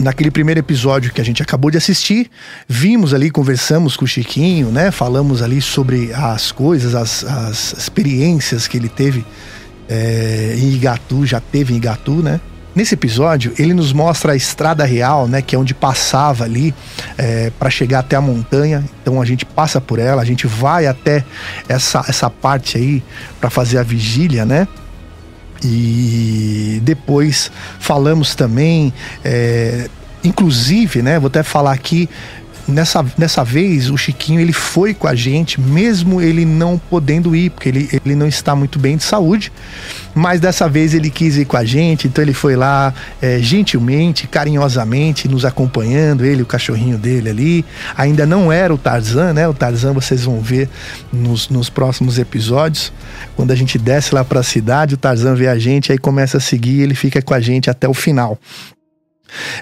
Naquele 0.00 0.30
primeiro 0.30 0.58
episódio 0.58 1.12
que 1.12 1.20
a 1.20 1.24
gente 1.24 1.42
acabou 1.42 1.70
de 1.70 1.76
assistir, 1.76 2.30
vimos 2.66 3.12
ali, 3.12 3.30
conversamos 3.30 3.98
com 3.98 4.06
o 4.06 4.08
Chiquinho, 4.08 4.70
né? 4.70 4.90
Falamos 4.90 5.42
ali 5.42 5.60
sobre 5.60 6.10
as 6.14 6.50
coisas, 6.50 6.94
as, 6.94 7.22
as 7.22 7.74
experiências 7.74 8.66
que 8.66 8.78
ele 8.78 8.88
teve 8.88 9.22
é, 9.86 10.54
em 10.56 10.72
Igatu, 10.72 11.26
já 11.26 11.38
teve 11.38 11.74
em 11.74 11.76
Igatu, 11.76 12.22
né? 12.22 12.40
Nesse 12.74 12.94
episódio, 12.94 13.52
ele 13.58 13.74
nos 13.74 13.92
mostra 13.92 14.32
a 14.32 14.36
estrada 14.36 14.86
real, 14.86 15.28
né? 15.28 15.42
Que 15.42 15.54
é 15.54 15.58
onde 15.58 15.74
passava 15.74 16.44
ali 16.44 16.74
é, 17.18 17.52
para 17.58 17.68
chegar 17.68 17.98
até 17.98 18.16
a 18.16 18.22
montanha. 18.22 18.82
Então 19.02 19.20
a 19.20 19.24
gente 19.26 19.44
passa 19.44 19.82
por 19.82 19.98
ela, 19.98 20.22
a 20.22 20.24
gente 20.24 20.46
vai 20.46 20.86
até 20.86 21.22
essa, 21.68 22.02
essa 22.08 22.30
parte 22.30 22.78
aí 22.78 23.02
para 23.38 23.50
fazer 23.50 23.76
a 23.76 23.82
vigília, 23.82 24.46
né? 24.46 24.66
E 25.62 26.80
depois 26.82 27.50
falamos 27.78 28.34
também, 28.34 28.92
é, 29.24 29.88
inclusive, 30.24 31.02
né? 31.02 31.18
Vou 31.18 31.28
até 31.28 31.42
falar 31.42 31.72
aqui. 31.72 32.08
Nessa, 32.66 33.04
nessa 33.18 33.44
vez, 33.44 33.90
o 33.90 33.96
Chiquinho 33.96 34.40
ele 34.40 34.52
foi 34.52 34.94
com 34.94 35.06
a 35.06 35.14
gente, 35.14 35.60
mesmo 35.60 36.20
ele 36.20 36.44
não 36.44 36.78
podendo 36.78 37.34
ir, 37.34 37.50
porque 37.50 37.68
ele, 37.68 37.88
ele 38.04 38.14
não 38.14 38.26
está 38.26 38.54
muito 38.54 38.78
bem 38.78 38.96
de 38.96 39.02
saúde. 39.02 39.52
Mas 40.14 40.40
dessa 40.40 40.68
vez 40.68 40.92
ele 40.94 41.10
quis 41.10 41.36
ir 41.36 41.44
com 41.44 41.56
a 41.56 41.64
gente, 41.64 42.08
então 42.08 42.22
ele 42.22 42.32
foi 42.32 42.56
lá 42.56 42.92
é, 43.22 43.38
gentilmente, 43.38 44.26
carinhosamente, 44.26 45.28
nos 45.28 45.44
acompanhando, 45.44 46.24
ele, 46.24 46.42
o 46.42 46.46
cachorrinho 46.46 46.98
dele 46.98 47.30
ali. 47.30 47.64
Ainda 47.96 48.26
não 48.26 48.52
era 48.52 48.72
o 48.74 48.78
Tarzan, 48.78 49.32
né? 49.32 49.46
O 49.46 49.54
Tarzan 49.54 49.92
vocês 49.92 50.24
vão 50.24 50.40
ver 50.40 50.68
nos, 51.12 51.48
nos 51.48 51.70
próximos 51.70 52.18
episódios. 52.18 52.92
Quando 53.36 53.52
a 53.52 53.56
gente 53.56 53.78
desce 53.78 54.14
lá 54.14 54.24
para 54.24 54.40
a 54.40 54.44
cidade, 54.44 54.94
o 54.94 54.98
Tarzan 54.98 55.34
vê 55.34 55.48
a 55.48 55.58
gente, 55.58 55.92
aí 55.92 55.98
começa 55.98 56.38
a 56.38 56.40
seguir, 56.40 56.80
ele 56.82 56.94
fica 56.94 57.22
com 57.22 57.34
a 57.34 57.40
gente 57.40 57.70
até 57.70 57.88
o 57.88 57.94
final. 57.94 58.38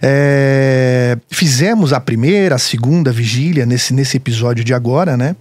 É, 0.03 1.17
fizemos 1.31 1.93
a 1.93 2.01
primeira, 2.01 2.55
a 2.55 2.59
segunda 2.59 3.13
vigília 3.13 3.67
nesse, 3.67 3.93
nesse 3.93 4.17
episódio 4.17 4.65
de 4.65 4.75
agora, 4.75 5.17
né? 5.17 5.37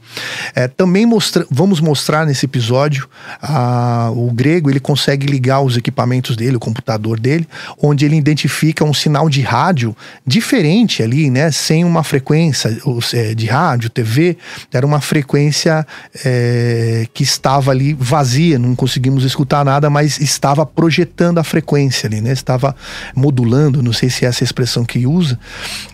É, 0.56 0.68
também 0.68 1.06
mostra, 1.06 1.46
vamos 1.50 1.80
mostrar 1.80 2.26
nesse 2.26 2.46
episódio 2.46 3.08
a, 3.42 4.12
o 4.14 4.32
grego 4.32 4.70
ele 4.70 4.80
consegue 4.80 5.28
ligar 5.28 5.62
os 5.62 5.78
equipamentos 5.78 6.36
dele, 6.36 6.58
o 6.58 6.60
computador 6.60 7.20
dele, 7.20 7.48
onde 7.82 8.06
ele 8.06 8.16
identifica 8.16 8.84
um 8.84 8.94
sinal 8.94 9.30
de 9.30 9.42
rádio 9.42 9.96
diferente 10.26 11.02
ali, 11.04 11.30
né? 11.30 11.52
Sem 11.52 11.84
uma 11.84 12.04
frequência 12.04 12.78
é, 13.14 13.34
de 13.34 13.46
rádio, 13.46 13.90
TV, 13.90 14.38
era 14.74 14.86
uma 14.86 15.02
frequência 15.02 15.86
é, 16.24 17.08
que 17.14 17.24
estava 17.24 17.72
ali 17.72 17.94
vazia, 17.94 18.60
não 18.60 18.76
conseguimos 18.76 19.24
escutar 19.24 19.64
nada, 19.64 19.90
mas 19.90 20.20
estava 20.20 20.66
projetando 20.66 21.38
a 21.38 21.44
frequência 21.44 22.08
ali, 22.08 22.22
né? 22.22 22.32
Estava 22.32 22.76
modulando, 23.16 23.82
não 23.82 23.94
sei 23.94 24.10
se 24.10 24.17
é 24.26 24.28
essa 24.28 24.44
expressão 24.44 24.84
que 24.86 25.06
usa, 25.06 25.40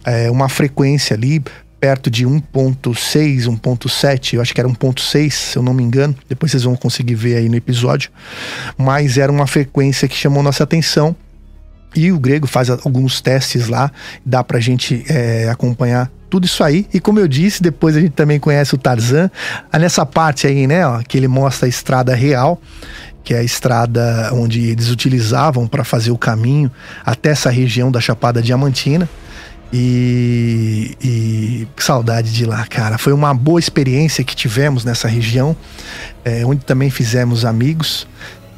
é, 0.05 0.29
uma 0.29 0.49
frequência 0.49 1.15
ali 1.15 1.43
perto 1.83 2.09
de 2.09 2.25
1.6, 2.25 3.43
1.7, 3.43 4.35
eu 4.35 4.41
acho 4.41 4.53
que 4.53 4.61
era 4.61 4.69
1.6, 4.69 5.31
se 5.31 5.57
eu 5.57 5.61
não 5.61 5.73
me 5.73 5.83
engano. 5.83 6.15
Depois 6.29 6.49
vocês 6.49 6.63
vão 6.63 6.77
conseguir 6.77 7.15
ver 7.15 7.35
aí 7.35 7.49
no 7.49 7.57
episódio. 7.57 8.09
Mas 8.77 9.17
era 9.17 9.29
uma 9.29 9.45
frequência 9.45 10.07
que 10.07 10.15
chamou 10.15 10.41
nossa 10.41 10.63
atenção. 10.63 11.13
E 11.93 12.09
o 12.09 12.17
grego 12.17 12.47
faz 12.47 12.69
alguns 12.69 13.19
testes 13.19 13.67
lá, 13.67 13.91
dá 14.25 14.41
pra 14.43 14.61
gente 14.61 15.03
é, 15.09 15.49
acompanhar 15.49 16.09
tudo 16.29 16.45
isso 16.45 16.63
aí. 16.63 16.87
E 16.93 16.99
como 16.99 17.19
eu 17.19 17.27
disse, 17.27 17.61
depois 17.61 17.95
a 17.95 18.01
gente 18.01 18.13
também 18.13 18.39
conhece 18.39 18.73
o 18.73 18.77
Tarzan. 18.77 19.29
Ah, 19.71 19.77
Nessa 19.77 20.05
parte 20.05 20.47
aí, 20.47 20.65
né, 20.65 20.87
ó, 20.87 21.03
que 21.03 21.17
ele 21.17 21.27
mostra 21.27 21.67
a 21.67 21.69
estrada 21.69 22.15
real, 22.15 22.61
que 23.23 23.33
é 23.33 23.39
a 23.39 23.43
estrada 23.43 24.29
onde 24.33 24.69
eles 24.69 24.89
utilizavam 24.89 25.67
para 25.67 25.83
fazer 25.83 26.11
o 26.11 26.17
caminho 26.17 26.71
até 27.05 27.29
essa 27.29 27.49
região 27.49 27.91
da 27.91 28.01
Chapada 28.01 28.41
Diamantina. 28.41 29.07
E, 29.75 30.95
e 31.01 31.67
saudade 31.77 32.31
de 32.31 32.45
lá, 32.45 32.63
cara. 32.67 32.99
Foi 32.99 33.11
uma 33.11 33.33
boa 33.33 33.59
experiência 33.59 34.23
que 34.23 34.35
tivemos 34.35 34.85
nessa 34.85 35.07
região, 35.07 35.55
é, 36.23 36.45
onde 36.45 36.63
também 36.63 36.91
fizemos 36.91 37.43
amigos. 37.43 38.07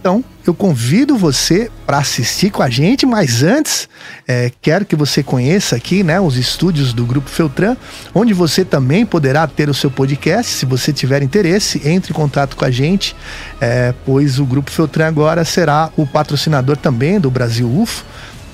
Então, 0.06 0.24
eu 0.46 0.54
convido 0.54 1.18
você 1.18 1.72
para 1.84 1.98
assistir 1.98 2.52
com 2.52 2.62
a 2.62 2.70
gente, 2.70 3.08
mas 3.08 3.42
antes, 3.42 3.90
é, 4.28 4.52
quero 4.62 4.86
que 4.86 4.96
você 4.96 5.24
conheça 5.24 5.76
aqui 5.76 6.04
né, 6.04 6.20
os 6.20 6.38
estúdios 6.38 6.94
do 6.94 7.08
Grupo 7.08 7.28
Feltran, 7.28 7.76
onde 8.14 8.32
você 8.32 8.64
também 8.64 9.04
poderá 9.04 9.48
ter 9.48 9.68
o 9.68 9.74
seu 9.74 9.90
podcast. 9.90 10.52
Se 10.52 10.64
você 10.64 10.94
tiver 10.94 11.24
interesse, 11.24 11.82
entre 11.90 12.12
em 12.12 12.16
contato 12.16 12.56
com 12.56 12.64
a 12.64 12.70
gente, 12.70 13.16
é, 13.60 13.96
pois 14.06 14.38
o 14.38 14.46
Grupo 14.46 14.70
Feltran 14.70 15.08
agora 15.08 15.44
será 15.44 15.90
o 15.98 16.06
patrocinador 16.06 16.78
também 16.78 17.20
do 17.20 17.32
Brasil 17.32 17.68
UFO 17.68 18.06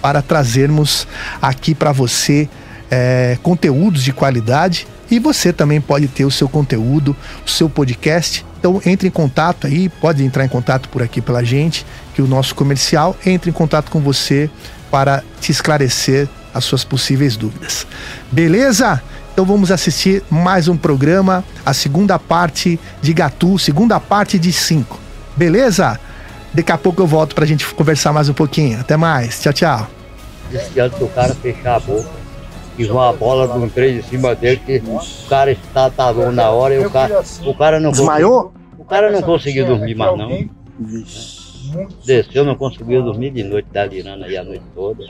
para 0.02 0.22
trazermos 0.22 1.06
aqui 1.42 1.76
para 1.76 1.92
você 1.92 2.48
é, 2.92 3.38
conteúdos 3.42 4.04
de 4.04 4.12
qualidade 4.12 4.86
e 5.10 5.18
você 5.18 5.54
também 5.54 5.80
pode 5.80 6.08
ter 6.08 6.26
o 6.26 6.32
seu 6.32 6.50
conteúdo, 6.50 7.16
o 7.46 7.50
seu 7.50 7.70
podcast. 7.70 8.46
Então 8.60 8.82
entre 8.86 9.08
em 9.08 9.12
contato 9.12 9.66
aí, 9.66 9.88
pode 9.88 10.24
entrar 10.24 10.44
em 10.44 10.50
contato 10.50 10.90
por 10.90 11.02
aqui 11.02 11.22
pela 11.22 11.44
gente, 11.44 11.86
que 12.14 12.22
o 12.22 12.28
nosso 12.28 12.54
comercial 12.54 13.16
entre 13.26 13.50
em 13.50 13.54
contato 13.54 13.90
com 13.90 14.02
você 14.02 14.50
para 14.92 15.24
te 15.40 15.52
esclarecer 15.52 16.28
as 16.54 16.66
suas 16.66 16.84
possíveis 16.84 17.38
dúvidas. 17.38 17.88
Beleza? 18.30 19.02
Então 19.32 19.46
vamos 19.46 19.72
assistir 19.72 20.22
mais 20.30 20.68
um 20.68 20.76
programa, 20.76 21.44
a 21.66 21.74
segunda 21.74 22.20
parte 22.20 22.78
de 23.02 23.14
Gatu, 23.14 23.58
segunda 23.58 23.98
parte 23.98 24.38
de 24.38 24.52
5. 24.52 25.00
Beleza? 25.38 25.98
Daqui 26.54 26.72
a 26.72 26.78
pouco 26.78 27.02
eu 27.02 27.08
volto 27.08 27.34
pra 27.34 27.46
gente 27.46 27.66
conversar 27.74 28.12
mais 28.12 28.28
um 28.28 28.34
pouquinho. 28.34 28.80
Até 28.82 28.98
mais. 28.98 29.40
Tchau, 29.40 29.54
tchau. 29.54 29.88
Disse 30.52 30.80
antes 30.82 31.00
do 31.00 31.08
cara 31.08 31.34
fechar 31.34 31.78
a 31.78 31.80
boca. 31.80 32.21
E 32.82 32.92
uma 32.92 33.14
bola 33.14 33.48
de 33.48 33.58
um 33.58 33.70
trem 33.70 33.98
em 33.98 34.02
cima 34.02 34.34
dele 34.36 34.58
que 34.66 34.78
o 34.86 35.30
cara 35.30 35.52
estatalou 35.52 36.32
na 36.32 36.50
hora 36.50 36.74
e 36.76 36.86
o 36.86 36.90
cara, 36.90 37.24
o 37.46 37.54
cara 37.54 37.80
não 37.80 37.92
Desmaiou? 37.92 38.44
conseguiu- 38.46 38.62
O 38.80 38.86
cara 38.86 39.12
não 39.12 39.22
conseguiu 39.22 39.66
dormir 39.68 39.96
mais 39.96 40.18
não. 40.18 40.50
Desceu, 42.06 42.44
não 42.44 42.56
conseguiu 42.56 43.02
dormir 43.04 43.30
de 43.32 43.44
noite, 43.44 43.68
delirando 43.72 44.26
aí 44.26 44.36
a 44.36 44.44
noite 44.44 44.64
toda. 44.76 45.04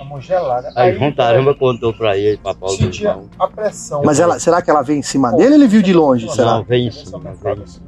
Aí 0.75 0.93
João 0.93 1.11
Taramba 1.11 1.55
contou 1.55 1.93
pra 1.93 2.17
ele, 2.17 2.37
pra 2.37 2.53
Paulo 2.53 2.77
do 2.77 2.85
irmão. 2.93 3.29
a 3.39 3.47
pressão. 3.47 4.01
Mas 4.05 4.19
ela, 4.19 4.37
será 4.39 4.61
que 4.61 4.69
ela 4.69 4.81
veio 4.81 4.99
em 4.99 5.01
cima 5.01 5.31
dele 5.31 5.49
ou 5.49 5.55
ele 5.55 5.67
viu 5.67 5.81
de 5.81 5.93
longe? 5.93 6.29
Será? 6.29 6.55
Não, 6.55 6.63
vem 6.63 6.87
em 6.87 6.91
cima, 6.91 7.17
vem 7.19 7.31
em 7.53 7.65
cima. 7.67 7.85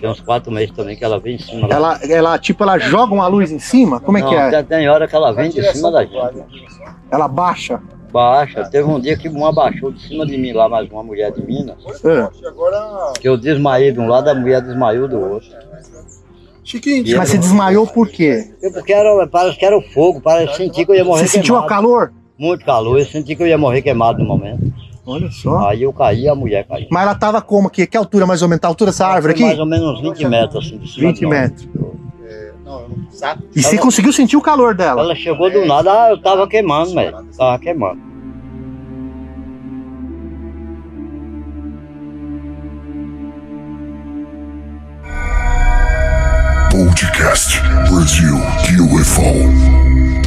Tem 0.00 0.08
uns 0.08 0.20
quatro 0.20 0.50
meses 0.50 0.74
também 0.74 0.96
que 0.96 1.04
ela 1.04 1.18
vem 1.18 1.34
em 1.34 1.38
cima. 1.38 1.66
lá. 1.66 1.74
Ela, 1.74 1.98
ela, 2.08 2.38
tipo, 2.38 2.62
ela 2.62 2.78
joga 2.78 3.12
uma 3.12 3.26
luz 3.26 3.50
em 3.52 3.58
cima? 3.58 4.00
Como 4.00 4.16
é 4.16 4.22
que 4.22 4.28
Não, 4.34 4.40
é? 4.40 4.50
tem- 4.50 4.64
Tem 4.64 4.88
hora 4.88 5.06
que 5.06 5.14
ela 5.14 5.30
vem 5.32 5.50
de 5.50 5.62
cima 5.72 5.90
da 5.92 6.04
gente. 6.04 6.44
Ela 7.10 7.28
baixa? 7.28 7.82
Baixa. 8.10 8.68
Teve 8.70 8.88
um 8.88 9.00
dia 9.00 9.16
que 9.16 9.28
uma 9.28 9.52
baixou 9.52 9.92
de 9.92 10.00
cima 10.02 10.26
de 10.26 10.36
mim 10.36 10.52
lá, 10.52 10.68
mais 10.68 10.90
uma 10.90 11.02
mulher 11.02 11.32
de 11.32 11.42
Minas. 11.44 11.76
É. 12.04 12.46
Agora, 12.46 13.12
Que 13.20 13.28
eu 13.28 13.36
desmaiei 13.36 13.92
de 13.92 14.00
um 14.00 14.08
lado, 14.08 14.28
a 14.28 14.34
mulher 14.34 14.60
desmaiou 14.60 15.08
do 15.08 15.18
outro. 15.18 15.48
Chiquinho, 16.62 17.16
Mas 17.16 17.30
você 17.30 17.38
desmaiou 17.38 17.86
por 17.86 18.08
quê? 18.08 18.52
Eu, 18.62 18.72
porque 18.72 18.92
era, 18.92 19.26
parece 19.26 19.58
que 19.58 19.64
era 19.64 19.76
o 19.76 19.82
fogo, 19.82 20.20
parece 20.20 20.52
que 20.52 20.56
senti 20.58 20.84
que 20.84 20.92
eu 20.92 20.94
ia 20.94 21.04
morrer 21.04 21.22
Você 21.22 21.38
sentiu 21.38 21.56
o 21.56 21.66
calor? 21.66 22.12
Muito 22.38 22.64
calor, 22.64 22.98
eu 22.98 23.04
senti 23.04 23.34
que 23.34 23.42
eu 23.42 23.46
ia 23.46 23.58
morrer 23.58 23.82
queimado 23.82 24.18
no 24.20 24.24
momento. 24.26 24.72
Olha 25.04 25.30
só. 25.30 25.68
Aí 25.68 25.82
eu 25.82 25.92
caí 25.92 26.22
e 26.22 26.28
a 26.28 26.34
mulher 26.34 26.64
caiu. 26.66 26.86
Mas 26.90 27.02
ela 27.02 27.14
tava 27.14 27.42
como 27.42 27.68
aqui? 27.68 27.86
Que 27.86 27.96
altura 27.96 28.26
mais 28.26 28.42
ou 28.42 28.48
menos? 28.48 28.60
Tá 28.60 28.68
a 28.68 28.70
altura 28.70 28.90
dessa 28.90 29.06
árvore 29.06 29.32
aqui? 29.32 29.42
Mais 29.42 29.58
ou 29.58 29.66
menos 29.66 29.98
uns 29.98 30.02
20 30.02 30.28
metros 30.28 30.66
assim 30.66 30.78
de 30.78 30.92
cima 30.92 31.08
20 31.08 31.16
de 31.18 31.22
nós. 31.22 31.32
metros. 31.32 31.68
Não, 32.70 32.80
eu 32.82 32.88
não 32.88 33.10
sabe. 33.10 33.42
E 33.54 33.62
você 33.62 33.76
conseguiu 33.76 34.12
sentir 34.12 34.36
o 34.36 34.40
calor 34.40 34.74
dela? 34.74 35.02
Ela 35.02 35.14
chegou 35.14 35.50
do 35.50 35.66
nada, 35.66 36.10
eu 36.10 36.22
tava 36.22 36.46
queimando, 36.46 36.94
velho. 36.94 37.26
Tava 37.36 37.58
queimando. 37.58 38.10
Podcast 46.70 47.60
Brasil 47.88 48.36
UFO. 48.94 50.19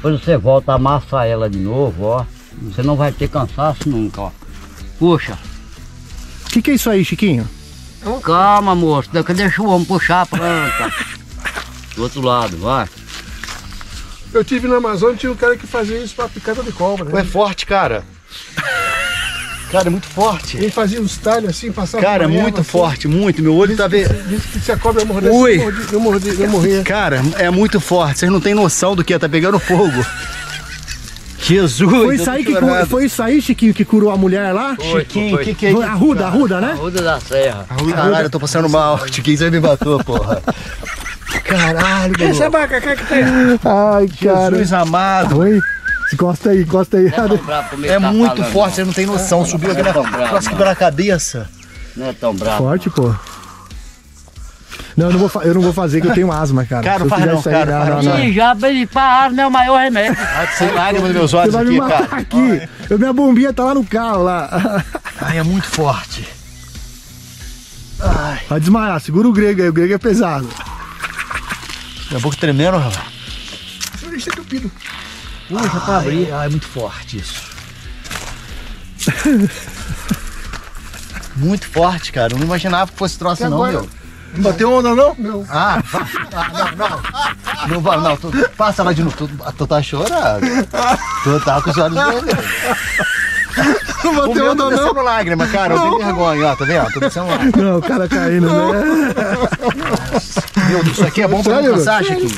Depois 0.00 0.18
você 0.24 0.34
volta 0.38 0.72
a 0.72 0.76
amassar 0.76 1.26
ela 1.26 1.50
de 1.50 1.58
novo, 1.58 2.04
ó. 2.04 2.24
Você 2.62 2.82
não 2.82 2.96
vai 2.96 3.12
ter 3.12 3.28
cansaço 3.28 3.86
nunca, 3.86 4.22
ó. 4.22 4.30
Puxa. 4.98 5.38
O 6.46 6.48
que, 6.48 6.62
que 6.62 6.70
é 6.70 6.74
isso 6.74 6.88
aí, 6.88 7.04
Chiquinho? 7.04 7.46
Calma, 8.22 8.74
moço. 8.74 9.10
Deixa 9.12 9.34
deixa 9.34 9.60
o 9.62 9.66
homem 9.68 9.84
puxar 9.84 10.22
a 10.22 10.26
planta. 10.26 10.90
Do 11.94 12.02
outro 12.04 12.22
lado, 12.22 12.56
vai. 12.56 12.88
Eu 14.32 14.42
tive 14.42 14.66
na 14.66 14.76
Amazônia, 14.76 15.16
tinha 15.16 15.32
um 15.32 15.36
cara 15.36 15.54
que 15.54 15.66
fazia 15.66 15.98
isso 15.98 16.14
pra 16.14 16.28
picada 16.30 16.62
de 16.62 16.72
cobra. 16.72 17.10
É 17.10 17.12
Né? 17.12 17.24
forte, 17.24 17.66
cara. 17.66 18.02
Cara, 19.70 19.86
é 19.86 19.90
muito 19.90 20.06
forte. 20.08 20.56
Ele 20.56 20.70
fazia 20.70 21.00
uns 21.00 21.16
talhos 21.16 21.50
assim, 21.50 21.70
passava 21.70 22.02
Cara, 22.02 22.24
por 22.24 22.32
erva, 22.32 22.42
muito 22.42 22.60
assim. 22.60 22.70
forte, 22.70 23.06
muito. 23.08 23.40
Meu 23.42 23.54
olho 23.54 23.76
tá 23.76 23.86
vendo. 23.86 24.12
Diz 24.28 24.44
que 24.46 24.58
se 24.60 24.72
a 24.72 24.76
cobra 24.76 25.04
mordesse, 25.04 25.34
Ui. 25.36 25.56
eu 25.58 25.62
mordi- 25.62 25.92
eu 25.92 26.00
mordi- 26.00 26.40
eu 26.42 26.48
morria. 26.50 26.82
Cara, 26.82 27.22
é 27.38 27.48
muito 27.50 27.80
forte. 27.80 28.18
Vocês 28.18 28.32
não 28.32 28.40
têm 28.40 28.52
noção 28.54 28.96
do 28.96 29.04
que 29.04 29.14
é. 29.14 29.18
Tá 29.18 29.28
pegando 29.28 29.58
fogo. 29.60 30.04
Jesus! 31.42 31.90
Foi 31.90 32.14
isso, 32.16 32.30
aí 32.30 32.44
que, 32.44 32.52
chorando. 32.52 32.80
cu- 32.80 32.86
foi 32.86 33.04
isso 33.06 33.22
aí, 33.22 33.40
Chiquinho, 33.40 33.72
que 33.72 33.84
curou 33.84 34.10
a 34.10 34.16
mulher 34.16 34.52
lá? 34.52 34.76
Chiquinho, 34.78 35.36
o 35.36 35.38
que, 35.38 35.54
que 35.54 35.66
é 35.66 35.72
Foi 35.72 35.80
isso? 35.82 35.90
A 35.90 35.94
Ruda, 35.94 36.26
a 36.26 36.28
Ruda, 36.30 36.60
né? 36.60 36.74
Ruda 36.78 37.00
da 37.02 37.18
Serra. 37.20 37.64
Caralho, 37.94 38.26
eu 38.26 38.30
tô 38.30 38.38
passando 38.38 38.68
mal. 38.68 39.00
Chiquinho, 39.10 39.38
você 39.38 39.50
me 39.50 39.58
matou, 39.58 40.02
porra. 40.04 40.42
Caralho, 41.44 42.14
Essa 42.20 42.50
vaca, 42.50 42.80
que 42.80 42.94
que 42.96 43.06
tem? 43.06 43.22
Ai, 43.64 44.08
cara. 44.22 44.50
Jesus 44.50 44.72
amado. 44.72 45.38
Oi. 45.38 45.60
Encosta 46.12 46.50
aí, 46.50 46.62
encosta 46.62 46.96
aí. 46.96 47.12
É 47.88 47.98
muito 47.98 48.42
forte, 48.44 48.76
você 48.76 48.84
não 48.84 48.92
tem 48.92 49.06
noção. 49.06 49.44
Subiu 49.44 49.72
aqui 49.72 49.82
na, 49.82 49.92
quase 49.92 50.48
que 50.48 50.54
na 50.54 50.74
cabeça. 50.74 51.48
Não 51.96 52.06
é 52.06 52.12
tão 52.12 52.34
bravo. 52.34 52.58
Forte, 52.58 52.90
pô. 52.90 53.14
Não, 54.96 55.06
eu 55.06 55.12
não, 55.12 55.28
vou, 55.28 55.42
eu 55.42 55.54
não 55.54 55.62
vou 55.62 55.72
fazer, 55.72 56.00
que 56.00 56.08
eu 56.08 56.14
tenho 56.14 56.30
asma, 56.30 56.64
cara. 56.64 56.82
Cara, 56.82 56.98
não 57.00 57.08
faz 57.08 57.24
não, 57.24 57.38
isso 57.38 57.48
aí, 57.48 57.54
cara, 57.54 57.84
não, 57.86 58.02
não, 58.02 58.18
não. 58.18 58.32
Já 58.32 58.56
para, 58.92 59.30
não 59.30 59.44
é 59.44 59.46
o 59.46 59.50
maior 59.50 59.78
remédio. 59.78 60.16
Sem 60.58 60.70
lágrimas 60.72 61.08
nos 61.08 61.12
meus 61.12 61.30
Você 61.30 61.36
olhos 61.36 61.54
vai 61.54 61.64
me 61.64 61.70
aqui, 61.70 61.78
matar 61.78 62.08
cara. 62.08 62.22
aqui. 62.22 62.68
Eu, 62.90 62.98
minha 62.98 63.12
bombinha 63.12 63.52
tá 63.52 63.64
lá 63.64 63.74
no 63.74 63.84
carro, 63.84 64.24
lá. 64.24 64.84
Ai, 65.22 65.38
é 65.38 65.42
muito 65.42 65.66
forte. 65.68 66.28
Vai 68.48 68.60
desmaiar, 68.60 69.00
segura 69.00 69.28
o 69.28 69.32
grego 69.32 69.62
aí, 69.62 69.68
o 69.68 69.72
grego 69.72 69.94
é 69.94 69.98
pesado. 69.98 70.48
Minha 72.10 72.20
boca 72.20 72.36
tremendo, 72.36 72.76
rapaz. 72.76 73.06
Isso 74.12 74.28
é 74.28 74.32
Puxa, 75.50 75.80
pra 75.80 75.96
abrir. 75.98 76.32
Ai, 76.32 76.46
é 76.46 76.48
muito 76.48 76.66
forte 76.66 77.18
isso. 77.18 77.50
muito 81.36 81.68
forte, 81.68 82.12
cara. 82.12 82.32
Eu 82.32 82.38
não 82.38 82.46
imaginava 82.46 82.90
que 82.92 82.96
fosse 82.98 83.18
troço, 83.18 83.42
não, 83.48 83.56
agora- 83.64 83.72
meu. 83.72 83.88
Não 84.32 84.42
bateu 84.44 84.72
onda, 84.72 84.94
não? 84.94 85.14
Não. 85.18 85.44
Ah, 85.50 85.82
vai. 85.90 86.02
Ah, 86.32 86.72
não, 86.76 86.88
não. 86.88 87.02
Não 87.68 87.80
vai, 87.80 87.98
não. 87.98 88.16
Tu, 88.16 88.30
passa 88.56 88.84
lá 88.84 88.92
de 88.92 89.02
novo. 89.02 89.16
Tu, 89.16 89.28
tu 89.58 89.66
tá 89.66 89.82
chorando. 89.82 90.40
Tu 91.24 91.40
tá 91.44 91.60
com 91.60 91.70
os 91.70 91.76
olhos. 91.78 91.96
Não 94.04 94.14
bateu 94.14 94.34
meu 94.34 94.52
onda, 94.52 94.64
tá 94.64 94.70
não? 94.70 94.76
descendo 94.76 95.02
lágrima, 95.02 95.46
cara. 95.48 95.74
Eu 95.74 95.80
tenho 95.80 95.98
vergonha, 95.98 96.46
ó. 96.46 96.54
Tá 96.56 96.64
vendo? 96.64 96.92
Tô 96.92 97.00
descendo 97.00 97.26
lágrima. 97.26 97.56
Não, 97.56 97.78
o 97.78 97.82
cara 97.82 98.08
caindo, 98.08 98.46
né? 98.46 98.80
Meu 100.68 100.82
Deus, 100.84 100.96
isso 100.96 101.04
aqui 101.06 101.22
é 101.22 101.28
bom 101.28 101.42
pra 101.42 101.56
Sério? 101.56 101.72
cansar, 101.74 102.04
Chiquinho. 102.04 102.30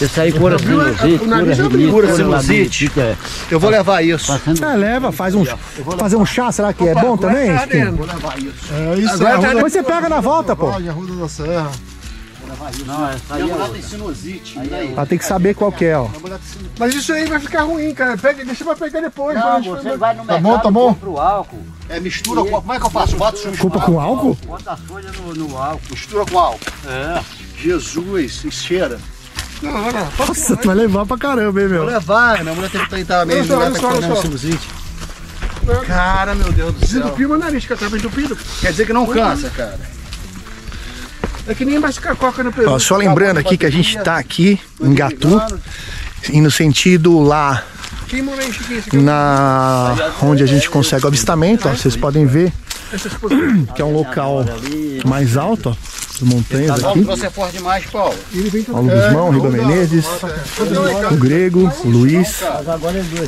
Isso 0.00 0.20
aí 0.20 0.32
cura 0.32 0.58
sinusite, 0.58 1.18
cura 1.18 1.36
rinite, 1.42 1.90
Cura 1.90 2.08
cura 2.08 2.16
sinusite. 2.16 2.92
é. 2.96 3.16
Eu 3.50 3.60
vou 3.60 3.70
levar 3.70 4.02
isso. 4.02 4.32
É, 4.32 4.76
leva, 4.76 5.12
faz 5.12 5.34
um, 5.34 5.44
fazer 5.98 6.16
um 6.16 6.26
chá, 6.26 6.50
será 6.50 6.72
que 6.72 6.88
é 6.88 6.94
bom 6.94 7.16
também? 7.16 7.52
Tá 7.52 7.60
Chiquinho? 7.60 7.92
dentro. 7.92 8.06
É 8.72 8.98
isso 8.98 9.14
Agora 9.14 9.38
tá 9.40 9.54
Depois 9.54 9.72
você 9.72 9.82
pega 9.82 10.08
na 10.08 10.20
volta, 10.20 10.56
pô. 10.56 10.68
Arruda 10.68 11.14
da 11.14 11.28
Serra. 11.28 11.70
Não, 12.86 13.08
essa 13.08 13.34
aí 13.34 13.42
Minha 13.42 13.54
é 13.54 13.58
outra. 13.58 13.72
tem 13.72 13.82
sinusite. 13.82 14.58
daí? 14.68 14.92
Ela 14.92 15.06
tem 15.06 15.18
que 15.18 15.24
saber 15.24 15.54
qual 15.54 15.72
que 15.72 15.84
é, 15.86 15.96
ó. 15.98 16.08
Mas 16.78 16.94
isso 16.94 17.12
aí 17.12 17.26
vai 17.26 17.40
ficar 17.40 17.62
ruim, 17.62 17.94
cara. 17.94 18.16
Pega, 18.16 18.44
deixa 18.44 18.64
pra 18.64 18.74
pegar 18.76 19.00
depois. 19.00 19.36
Não, 19.36 19.62
quando 19.62 19.78
a 19.78 19.82
você 19.82 19.96
vai 19.96 20.14
no 20.14 20.24
Tá 20.24 20.32
mercado 20.34 20.42
bom, 20.42 20.58
tá 20.58 20.70
bom? 20.70 20.94
compra 20.94 21.10
o 21.10 21.18
álcool, 21.20 21.62
É 21.88 22.00
mistura 22.00 22.42
com. 22.42 22.50
Como 22.50 22.72
é 22.72 22.78
que 22.80 22.86
eu 22.86 22.90
faço? 22.90 23.16
Boto 23.16 23.36
isso 23.48 23.58
Culpa 23.58 23.80
com 23.80 24.00
álcool? 24.00 24.36
bota 24.46 24.72
as 24.72 24.80
folhas 24.80 25.16
no, 25.16 25.34
no 25.34 25.56
álcool. 25.58 25.80
Mistura 25.90 26.24
com 26.26 26.38
álcool. 26.38 26.60
É. 26.86 27.22
Jesus, 27.58 28.44
e 28.44 28.50
cheira. 28.50 28.98
Não, 29.62 29.70
não, 29.72 29.92
não. 29.92 30.26
Nossa, 30.26 30.56
tu 30.56 30.66
vai 30.66 30.74
levar 30.76 31.06
pra 31.06 31.16
caramba, 31.16 31.60
hein, 31.62 31.68
Vou 31.68 31.76
meu? 31.78 31.84
levar, 31.84 32.42
minha 32.42 32.54
mulher 32.54 32.70
tem 32.70 32.80
que 32.84 32.90
tentar 32.90 33.24
mesmo. 33.24 33.42
Olha 33.42 33.46
só, 33.46 33.54
mulher 33.56 33.66
olha 33.66 33.74
tá 33.74 33.80
só, 33.80 33.88
olha 33.88 34.08
com 34.08 34.14
só. 34.16 34.22
sinusite. 34.22 34.68
Cara, 35.86 36.34
meu 36.34 36.50
Deus 36.52 36.74
do 36.74 36.80
céu. 36.80 36.88
Desentupiu 37.00 37.28
meu 37.28 37.38
nariz, 37.38 37.64
que 37.64 37.72
eu 37.72 37.76
tava 37.78 37.96
entupido. 37.96 38.36
Quer 38.60 38.72
dizer 38.72 38.86
que 38.86 38.92
não 38.92 39.06
cansa, 39.06 39.48
cara. 39.50 39.78
É 41.46 41.54
que 41.54 41.64
nem 41.64 41.78
mascar 41.78 42.14
coca 42.14 42.42
no 42.42 42.52
peru. 42.52 42.70
Ó, 42.70 42.78
só 42.78 42.96
lembrando 42.96 43.38
aqui 43.38 43.56
que 43.56 43.66
a 43.66 43.70
gente 43.70 43.98
tá 43.98 44.16
aqui 44.16 44.60
em 44.80 44.94
Gatu, 44.94 45.40
e 46.30 46.40
no 46.40 46.50
sentido 46.50 47.20
lá 47.20 47.64
na 48.92 49.94
onde 50.22 50.42
a 50.42 50.46
gente 50.46 50.68
consegue 50.68 51.04
o 51.04 51.08
avistamento, 51.08 51.68
ó, 51.68 51.72
vocês 51.72 51.96
podem 51.96 52.26
ver 52.26 52.52
que 53.74 53.80
é 53.80 53.84
um 53.84 53.92
local 53.92 54.44
mais 55.06 55.36
alto, 55.36 55.70
ó, 55.70 55.76
as 56.14 56.20
montanhas 56.20 56.80
Paulo, 56.80 57.00
aqui. 57.00 57.00
você 57.04 57.26
é 57.26 57.30
forte 57.30 57.56
demais, 57.56 57.86
Paulo. 57.86 58.14
Guzmão, 58.32 59.30
Riba 59.30 59.48
Menezes, 59.48 60.04
o 61.10 61.16
Grego, 61.16 61.72
o 61.84 61.88
Luiz 61.88 62.40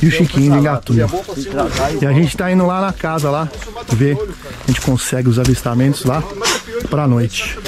e 0.03 0.07
o 0.07 0.11
Chiquinho 0.11 0.53
de 0.53 0.61
Gatu. 0.61 0.95
E 2.01 2.07
a 2.07 2.13
gente 2.13 2.37
tá 2.37 2.53
indo 2.53 2.67
lá 2.67 2.81
na 2.83 2.93
casa 2.93 3.31
lá, 3.31 3.49
ver 3.91 4.17
se 4.17 4.23
a 4.23 4.67
gente 4.67 4.81
consegue 4.83 5.29
os 5.29 5.39
avistamentos 5.39 6.05
lá 6.05 6.23
pra 6.91 7.09
noite. 7.09 7.59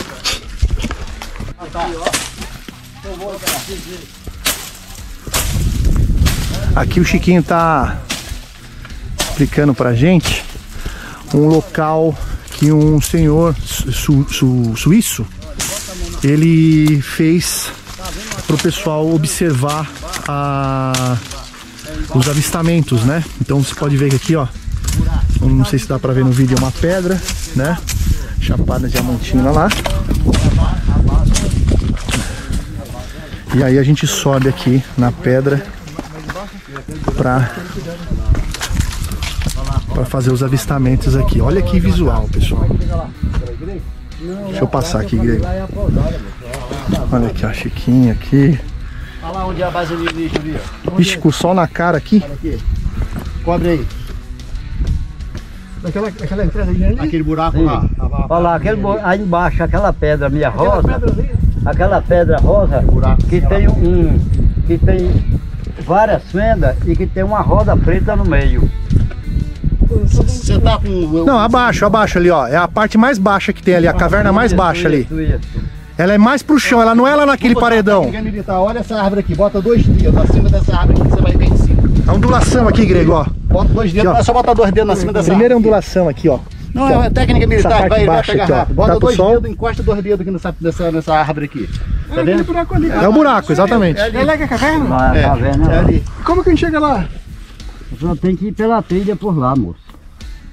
Aqui 6.74 7.00
o 7.00 7.04
Chiquinho 7.04 7.42
tá 7.42 7.98
explicando 9.30 9.74
pra 9.74 9.94
gente 9.94 10.44
um 11.34 11.46
local 11.46 12.16
que 12.52 12.70
um 12.72 13.00
senhor 13.00 13.54
su- 13.64 14.26
su- 14.30 14.74
suíço 14.76 15.26
ele 16.22 17.00
fez 17.02 17.66
pro 18.46 18.56
pessoal 18.58 19.10
observar 19.12 19.90
a- 20.28 21.16
os 22.14 22.28
avistamentos, 22.28 23.02
né? 23.04 23.22
Então 23.40 23.62
você 23.62 23.74
pode 23.74 23.96
ver 23.96 24.10
que 24.10 24.16
aqui, 24.16 24.36
ó, 24.36 24.46
não 25.40 25.64
sei 25.64 25.78
se 25.78 25.86
dá 25.86 25.98
pra 25.98 26.12
ver 26.12 26.24
no 26.24 26.30
vídeo, 26.32 26.56
é 26.56 26.60
uma 26.60 26.72
pedra, 26.72 27.20
né? 27.54 27.76
Chapada 28.40 28.88
diamantina 28.88 29.50
lá. 29.50 29.68
E 33.56 33.62
aí 33.64 33.78
a 33.78 33.82
gente 33.82 34.06
sobe 34.06 34.48
aqui 34.48 34.84
na 34.98 35.10
pedra 35.10 35.64
pra 37.16 37.50
para 39.94 40.04
fazer 40.04 40.30
os 40.30 40.42
avistamentos 40.42 41.16
aqui. 41.16 41.40
Olha 41.40 41.62
que 41.62 41.80
visual, 41.80 42.28
pessoal. 42.30 42.66
Deixa 44.46 44.60
eu 44.60 44.68
passar 44.68 45.00
aqui, 45.00 45.16
Grego. 45.16 45.44
Olha 47.10 47.28
aqui, 47.28 47.46
ó, 47.46 47.52
Chiquinho 47.52 48.12
aqui. 48.12 48.60
Olha 49.22 49.32
lá 49.32 49.46
onde 49.46 49.62
é 49.62 49.64
a 49.64 49.70
base 49.70 49.94
alienígena 49.94 50.38
ali, 50.40 50.56
ó. 50.86 50.90
Vixe, 50.96 51.16
com 51.16 51.28
o 51.30 51.32
sol 51.32 51.54
na 51.54 51.66
cara 51.66 51.96
aqui. 51.96 52.22
Cobre 53.42 53.68
aí. 53.70 53.86
Daquela, 55.82 56.10
daquela 56.10 56.44
entrada 56.44 56.70
aí, 56.70 56.78
né? 56.78 56.94
Aquele 56.98 57.22
buraco 57.22 57.62
lá. 57.62 57.88
Lá. 57.96 58.26
Olha 58.28 58.38
lá, 58.42 58.56
aquele, 58.56 58.76
bo- 58.76 58.98
aí 59.02 59.20
embaixo, 59.22 59.62
aquela 59.62 59.92
pedra 59.94 60.28
minha 60.28 60.48
Aquela 60.48 60.74
rosa, 60.76 60.88
pedra 60.88 61.10
ali. 61.10 61.30
Aquela 61.66 62.00
pedra 62.00 62.38
rosa 62.38 62.82
que 63.28 63.40
tem 63.40 63.68
um. 63.68 64.18
que 64.66 64.78
tem 64.78 65.10
várias 65.84 66.22
fendas 66.30 66.76
e 66.86 66.96
que 66.96 67.06
tem 67.06 67.22
uma 67.24 67.40
roda 67.40 67.76
preta 67.76 68.16
no 68.16 68.24
meio. 68.24 68.70
Você 70.04 70.58
tá 70.58 70.78
com. 70.78 71.24
Não, 71.24 71.38
abaixo, 71.38 71.84
abaixo 71.84 72.18
ali, 72.18 72.30
ó. 72.30 72.46
É 72.46 72.56
a 72.56 72.66
parte 72.68 72.96
mais 72.98 73.18
baixa 73.18 73.52
que 73.52 73.62
tem 73.62 73.74
ali, 73.74 73.86
a 73.88 73.92
caverna 73.92 74.32
mais 74.32 74.52
baixa 74.52 74.88
ali. 74.88 75.06
Ela 75.98 76.12
é 76.12 76.18
mais 76.18 76.42
pro 76.42 76.58
chão, 76.58 76.80
ela 76.82 76.94
não 76.94 77.06
é 77.06 77.14
lá 77.14 77.24
naquele 77.24 77.54
paredão. 77.54 78.10
Militar, 78.10 78.60
olha 78.60 78.80
essa 78.80 78.96
árvore 79.00 79.20
aqui, 79.20 79.34
bota 79.34 79.62
dois 79.62 79.84
dedos 79.86 80.20
acima 80.20 80.48
dessa 80.50 80.76
árvore 80.76 81.00
aqui 81.00 81.08
que 81.08 81.14
você 81.16 81.22
vai 81.22 81.32
ver 81.32 81.44
em 81.46 81.56
cima. 81.56 81.82
A 82.06 82.12
ondulação 82.12 82.68
aqui, 82.68 82.84
Grego, 82.84 83.12
ó. 83.12 83.26
Bota 83.44 83.72
dois 83.72 83.92
dedos, 83.92 84.08
Aqui, 84.08 84.16
ó. 84.18 84.20
é 84.20 84.22
só 84.22 84.32
botar 84.34 84.52
dois 84.52 84.70
dedos 84.72 84.90
acima 84.90 85.12
dessa 85.12 85.28
Primeira 85.30 85.54
árvore. 85.54 85.68
ondulação 85.68 86.08
aqui, 86.08 86.28
ó. 86.28 86.38
Não, 86.76 86.88
é 86.88 86.96
uma 86.96 87.10
técnica 87.10 87.46
militar, 87.46 87.88
vai, 87.88 88.06
vai 88.06 88.22
pegar 88.22 88.44
aqui, 88.44 88.52
rápido. 88.52 88.74
Bota 88.76 88.92
Tá 88.92 88.98
dois 88.98 89.16
sol. 89.16 89.30
dedos, 89.34 89.50
encosta 89.50 89.82
dois 89.82 90.02
dedos 90.02 90.20
aqui 90.20 90.30
nessa, 90.30 90.54
nessa, 90.60 90.92
nessa 90.92 91.14
árvore 91.14 91.46
aqui. 91.46 91.68
É 92.14 92.20
aquele 92.20 92.42
buraco 92.42 92.74
ali. 92.74 92.90
É 92.90 93.08
o 93.08 93.12
buraco, 93.12 93.52
exatamente. 93.52 94.00
É 94.00 94.24
lá 94.24 94.36
que 94.36 94.42
é 94.42 94.46
a 94.46 94.48
caverna? 94.48 94.88
Lá 94.88 95.10
a 95.10 95.16
É, 95.16 95.22
caverna 95.22 95.72
é 95.72 95.78
ali. 95.78 96.04
Como 96.24 96.42
que 96.42 96.50
a 96.50 96.52
gente 96.52 96.60
chega 96.60 96.78
lá? 96.78 97.06
Só 98.00 98.14
tem 98.14 98.36
que 98.36 98.48
ir 98.48 98.52
pela 98.52 98.82
trilha 98.82 99.16
por 99.16 99.36
lá, 99.36 99.54
moço. 99.56 99.78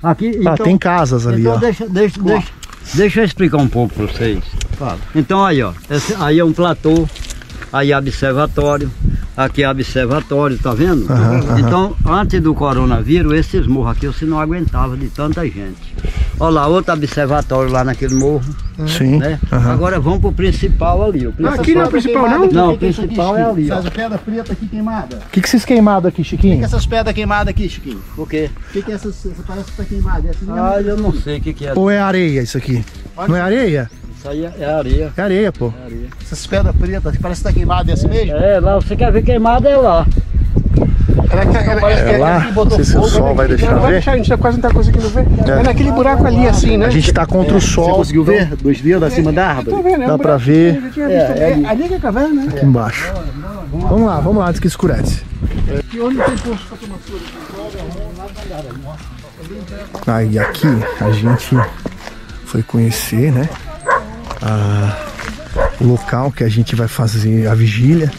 Aqui, 0.02 0.28
Ah, 0.46 0.54
então, 0.54 0.66
tem 0.66 0.78
casas 0.78 1.26
ali, 1.28 1.42
então 1.42 1.54
ó. 1.54 1.58
deixa, 1.58 1.88
deixa, 1.88 2.22
deixa, 2.22 2.48
deixa 2.94 3.20
eu 3.22 3.26
explicar 3.26 3.58
um 3.58 3.68
pouco 3.68 3.94
para 3.94 4.06
vocês. 4.08 4.44
Então 5.16 5.44
aí, 5.46 5.62
ó, 5.64 5.72
esse- 5.90 6.16
aí 6.20 6.40
é 6.40 6.44
um 6.44 6.52
platô, 6.52 7.08
aí 7.72 7.92
é 7.92 7.98
observatório, 7.98 8.92
aqui 9.36 9.64
é 9.64 9.70
observatório, 9.70 10.58
tá 10.58 10.74
vendo? 10.74 11.12
Aham. 11.12 11.60
Então, 11.60 11.96
antes 12.06 12.42
do 12.42 12.54
coronavírus, 12.54 13.34
esses 13.34 13.68
morros 13.68 13.98
aqui 13.98 14.08
você 14.08 14.26
não 14.26 14.40
aguentava 14.40 14.96
de 14.98 15.08
tanta 15.08 15.44
gente. 15.46 15.94
Olha 16.40 16.54
lá, 16.56 16.68
outro 16.68 16.94
observatório 16.94 17.72
lá 17.72 17.84
naquele 17.84 18.16
morro, 18.16 18.44
Sim. 18.88 19.18
né? 19.20 19.40
aham. 19.52 19.72
Agora 19.72 20.00
vamos 20.00 20.20
pro 20.20 20.32
principal 20.32 21.04
ali. 21.04 21.28
O 21.28 21.32
principal, 21.32 21.60
Aqui 21.60 21.76
não 21.76 21.82
é 21.82 21.86
o 21.86 21.90
principal, 21.90 22.30
não? 22.30 22.48
Não, 22.48 22.74
o 22.74 22.78
principal 22.78 23.38
é 23.38 23.44
ali. 23.44 23.72
Essas 23.72 23.90
pedras 23.90 24.22
pretas 24.22 24.52
aqui 24.52 24.68
queimadas. 24.68 25.20
O 25.24 25.30
que, 25.30 25.42
que 25.42 25.50
vocês 25.50 25.64
queimaram 25.64 26.08
aqui, 26.08 26.22
O 26.22 26.24
que 26.24 26.30
Chiquinho? 26.30 26.62
é 26.62 26.66
essas 26.66 26.86
pedras 26.86 27.14
queimadas 27.16 27.50
aqui, 27.50 27.70
Chiquinho? 27.70 28.02
O 28.18 28.26
quê? 28.26 28.50
O 28.70 28.74
que, 28.74 28.82
que 28.82 28.92
é 28.92 28.96
essas, 28.96 29.26
essa 29.26 29.44
parece 29.46 29.72
que 29.72 29.78
tá 29.78 29.84
queimada? 29.86 30.32
Ah, 30.50 30.82
eu 30.82 30.98
não 30.98 31.14
sei 31.14 31.38
o 31.38 31.42
que, 31.42 31.54
que 31.54 31.68
é. 31.68 31.74
Ou 31.76 31.90
é 31.90 32.00
areia 32.00 32.42
isso 32.42 32.58
aqui? 32.58 32.84
Não 33.28 33.36
é 33.36 33.42
areia? 33.42 33.90
Isso 34.24 34.30
aí 34.30 34.46
é 34.46 34.54
é 34.58 34.66
areia. 34.74 35.14
É 35.18 35.22
areia, 35.22 35.52
pô. 35.52 35.74
Essas 36.22 36.48
pedras 36.48 36.74
pretas 36.74 37.12
que 37.14 37.22
parece 37.22 37.42
que 37.42 37.48
tá 37.50 37.52
queimada, 37.54 37.92
é 37.92 37.94
assim 37.94 38.08
mesmo? 38.08 38.38
É, 38.38 38.58
lá 38.58 38.76
você 38.76 38.96
quer 38.96 39.12
ver 39.12 39.22
queimado 39.22 39.68
é 39.68 39.76
lá. 39.76 40.08
Era, 41.30 41.42
era, 41.44 41.92
era, 41.92 42.10
É 42.10 42.18
lá, 42.18 42.40
não 42.56 42.70
sei 42.70 42.86
se 42.86 42.98
o 42.98 43.04
sol 43.04 43.36
vai 43.36 43.50
deixar 43.50 43.72
não 43.74 43.82
vai 43.82 43.88
ver. 43.92 43.94
deixar, 43.96 44.14
a 44.14 44.18
gente 44.18 44.38
quase 44.38 44.62
não 44.62 44.70
tá 44.70 44.74
conseguindo 44.74 45.10
ver. 45.10 45.26
É, 45.46 45.64
naquele 45.64 45.92
buraco 45.92 46.26
ali, 46.26 46.48
assim, 46.48 46.78
né? 46.78 46.86
A 46.86 46.90
gente 46.90 47.12
tá 47.12 47.26
contra 47.26 47.58
o 47.58 47.60
Você 47.60 47.68
sol 47.68 47.96
conseguiu 47.96 48.24
ver? 48.24 48.56
Dois 48.56 48.80
dedos 48.80 49.04
acima 49.12 49.34
da 49.34 49.46
árvore? 49.46 49.84
vendo, 49.84 50.04
é 50.04 50.08
Dá 50.08 50.16
um 50.16 50.18
pra 50.18 50.38
ver. 50.38 50.82
que. 50.94 51.02
É, 51.02 51.60
ali 51.68 51.88
que 51.90 51.94
é 51.94 51.98
a 51.98 52.00
caverna, 52.00 52.44
né? 52.46 52.54
aqui 52.56 52.66
embaixo. 52.66 53.12
Vamos 53.74 54.08
lá, 54.08 54.22
vamos 54.22 54.38
lá 54.38 54.48
antes 54.48 54.62
que 54.62 54.68
escurece. 54.68 55.22
E 55.94 56.00
onde 56.00 56.16
tem 56.16 56.38
posto 56.38 56.66
pra 56.68 56.78
tomar? 56.78 56.98
Aí 60.08 60.40
aqui 60.40 60.68
a 61.02 61.12
gente 61.12 61.58
foi 62.46 62.64
conhecer, 62.64 63.30
né? 63.34 63.50
A- 64.44 64.98
o 65.80 65.86
local 65.86 66.32
que 66.32 66.44
a 66.44 66.50
gente 66.50 66.76
vai 66.76 66.88
fazer 66.88 67.48
a 67.48 67.56
vigília, 67.56 68.12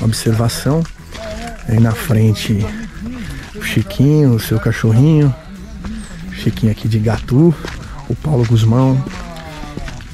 a 0.00 0.04
observação. 0.04 0.82
Aí 1.68 1.78
na 1.78 1.92
frente 1.92 2.66
o 3.54 3.62
Chiquinho, 3.62 4.34
o 4.34 4.40
seu 4.40 4.58
cachorrinho, 4.58 5.34
o 6.30 6.34
Chiquinho 6.34 6.72
aqui 6.72 6.88
de 6.88 6.98
Gatu, 6.98 7.54
o 8.08 8.14
Paulo 8.16 8.44
Guzmão, 8.44 9.02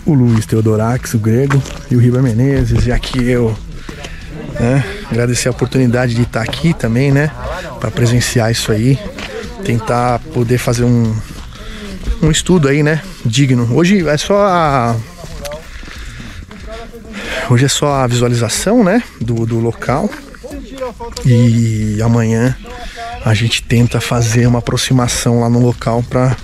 o 0.05 0.13
Luiz 0.15 0.45
Teodorax, 0.47 1.15
o 1.15 1.19
Grego 1.19 1.63
e 1.91 1.97
o 1.97 1.99
Riba 1.99 2.21
Menezes, 2.21 2.87
e 2.87 2.93
aqui 2.93 3.23
eu. 3.29 3.57
Né? 4.61 4.85
Agradecer 5.11 5.49
a 5.49 5.53
oportunidade 5.53 6.15
de 6.15 6.23
estar 6.23 6.43
aqui 6.43 6.75
também, 6.75 7.13
né? 7.13 7.31
Para 7.81 7.91
presenciar 7.91 8.51
isso 8.51 8.73
aí. 8.73 8.99
Tentar 9.65 10.19
poder 10.35 10.59
fazer 10.59 10.85
um, 10.85 11.15
um 12.23 12.31
estudo 12.31 12.67
aí, 12.69 12.83
né? 12.83 13.01
Digno. 13.25 13.69
Hoje 13.73 14.07
é 14.09 14.17
só 14.17 14.45
a. 14.47 14.97
Hoje 17.51 17.65
é 17.65 17.69
só 17.69 17.95
a 17.95 18.07
visualização, 18.07 18.85
né? 18.85 19.03
Do, 19.21 19.47
do 19.47 19.59
local. 19.59 20.09
E 21.25 22.01
amanhã 22.03 22.57
a 23.25 23.35
gente 23.35 23.63
tenta 23.63 24.01
fazer 24.01 24.47
uma 24.47 24.61
aproximação 24.61 25.41
lá 25.41 25.49
no 25.49 25.61
local 25.61 26.03
para 26.03 26.37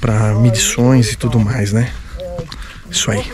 para 0.00 0.34
medições 0.34 1.12
e 1.12 1.16
tudo 1.16 1.40
mais, 1.40 1.72
né? 1.72 1.92
Isso 2.90 3.10
aí. 3.10 3.24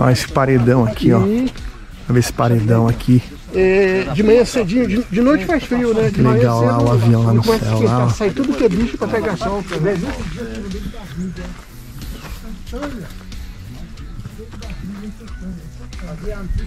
Ó, 0.00 0.10
esse 0.10 0.28
paredão 0.28 0.84
aqui, 0.84 1.12
ó. 1.12 1.20
ver 1.20 2.18
esse 2.18 2.32
paredão 2.32 2.88
aqui. 2.88 3.22
É, 3.54 4.12
de 4.12 4.22
manhã 4.22 4.44
cedinho, 4.44 4.86
de, 4.88 5.02
de 5.04 5.20
noite 5.20 5.44
faz 5.44 5.62
frio, 5.62 5.94
né? 5.94 6.10
De 6.10 6.20
manhã 6.20 6.38
Legal 6.38 6.64
lá, 6.64 6.72
cedo, 6.72 6.84
o 6.84 6.92
avião 6.92 7.22
lá 7.24 7.32
no 7.34 7.42
começa 7.44 7.64
a 7.64 7.68
céu, 7.68 7.74
esquentar, 7.74 7.98
lá. 8.00 8.10
Sai 8.10 8.30
tudo 8.30 8.52
que 8.52 8.64
é 8.64 8.68
bicho 8.68 8.98
pra 8.98 9.08
pegar 9.08 9.36
sol. 9.36 9.62
Pra 9.62 9.78
ver. 9.78 9.98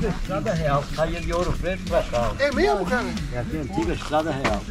Estrada 0.07 0.53
real, 0.53 0.83
saía 0.95 1.19
de 1.19 1.33
Ouro 1.33 1.53
Preto 1.59 1.83
pra 1.89 2.03
cá. 2.03 2.31
É 2.39 2.51
mesmo, 2.51 2.85
cara? 2.85 3.05
É 3.33 3.39
aqui 3.39 3.57
a 3.57 3.61
antiga 3.61 3.93
estrada 3.93 4.31
real. 4.31 4.63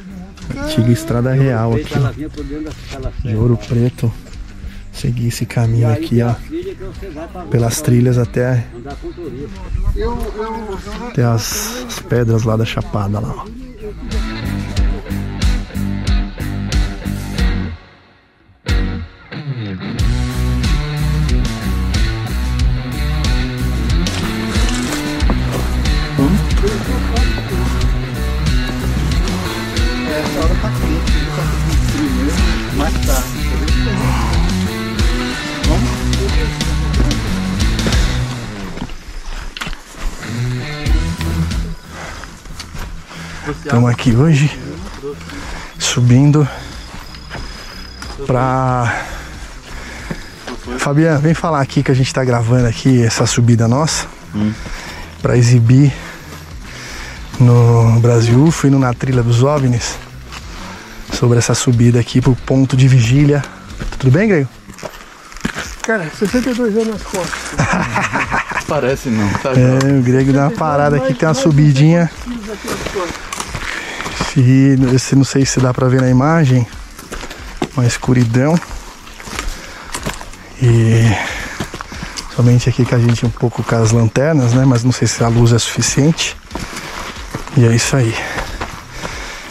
Antiga 0.57 0.93
estrada 0.93 1.33
real 1.33 1.73
aqui, 1.75 3.29
De 3.29 3.37
Ouro 3.37 3.57
Preto. 3.57 4.13
Seguir 4.97 5.29
esse 5.29 5.45
caminho 5.45 5.93
aqui, 5.93 6.23
ó. 6.23 6.35
pra 7.31 7.43
Pelas 7.45 7.83
trilhas 7.83 8.17
até, 8.17 8.67
até 11.11 11.23
as, 11.23 11.85
as 11.87 12.01
pedras 12.01 12.45
lá 12.45 12.57
da 12.57 12.65
Chapada 12.65 13.21
lá, 13.21 13.35
ó. 13.37 13.45
Essa 30.09 30.41
hora 30.41 30.55
tá 30.63 30.71
quente, 30.71 31.13
ele 31.19 31.27
tá 31.37 31.43
frio 31.93 32.11
mesmo, 32.11 32.77
mas 32.79 33.07
tá. 33.07 33.36
Estamos 43.49 43.91
aqui 43.91 44.15
hoje 44.15 44.59
subindo 45.79 46.47
pra. 48.27 49.03
Fabiano, 50.79 51.21
vem 51.21 51.35
falar 51.35 51.61
aqui 51.61 51.83
que 51.83 51.91
a 51.91 51.95
gente 51.95 52.13
tá 52.13 52.25
gravando 52.25 52.67
aqui 52.67 53.03
essa 53.03 53.25
subida 53.25 53.69
nossa 53.69 54.07
pra 55.23 55.37
exibir 55.37 55.93
no 57.39 58.01
Brasil. 58.01 58.51
Fui 58.51 58.69
no 58.69 58.79
na 58.79 58.93
trilha 58.93 59.23
dos 59.23 59.43
OVNIs 59.43 59.97
sobre 61.13 61.39
essa 61.39 61.55
subida 61.55 62.01
aqui 62.01 62.21
pro 62.21 62.35
ponto 62.35 62.77
de 62.77 62.89
vigília. 62.89 63.45
Tudo 63.99 64.11
bem, 64.11 64.29
Grego? 64.29 64.49
cara, 65.87 66.11
62 66.19 66.75
anos 66.75 66.89
nas 66.89 67.03
costas. 67.03 67.31
Parece 68.67 69.09
não, 69.09 69.29
tá? 69.35 69.53
É, 69.53 69.99
o 70.01 70.03
Grego 70.03 70.33
deu 70.33 70.43
uma 70.43 70.51
parada 70.51 70.97
aqui, 70.97 71.15
tem 71.15 71.29
uma 71.29 71.35
subidinha. 71.35 72.11
E 74.37 74.77
esse 74.95 75.17
não 75.17 75.25
sei 75.25 75.47
se 75.47 75.59
dá 75.61 75.73
pra 75.73 75.89
ver 75.89 76.03
na 76.03 76.11
imagem, 76.11 76.67
uma 77.75 77.87
escuridão. 77.87 78.59
E 80.61 81.11
somente 82.35 82.69
aqui 82.69 82.85
que 82.85 82.95
a 82.95 82.99
gente 82.99 83.25
um 83.25 83.31
pouco 83.31 83.63
com 83.63 83.77
as 83.77 83.93
lanternas, 83.93 84.53
né? 84.53 84.65
Mas 84.67 84.85
não 84.85 84.93
sei 84.93 85.09
se 85.09 85.25
a 85.25 85.29
luz 85.29 85.53
é 85.53 85.59
suficiente. 85.59 86.37
E 87.57 87.65
é 87.65 87.75
isso 87.75 87.97
aí. 87.97 88.15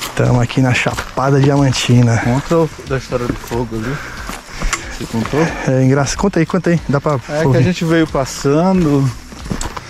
Estamos 0.01 0.41
aqui 0.41 0.61
na 0.61 0.73
Chapada 0.73 1.39
Diamantina. 1.39 2.17
Conta 2.19 2.69
da 2.87 2.97
história 2.97 3.25
do 3.25 3.33
fogo 3.33 3.75
ali. 3.75 3.95
Você 4.91 5.05
contou? 5.05 5.41
É 5.67 5.83
engraçado. 5.83 6.17
Conta 6.17 6.39
aí, 6.39 6.45
conta 6.45 6.69
aí. 6.69 6.79
Dá 6.87 7.01
pra. 7.01 7.19
É 7.27 7.39
que 7.41 7.47
ouvir. 7.47 7.57
a 7.57 7.61
gente 7.61 7.83
veio 7.83 8.07
passando 8.07 9.09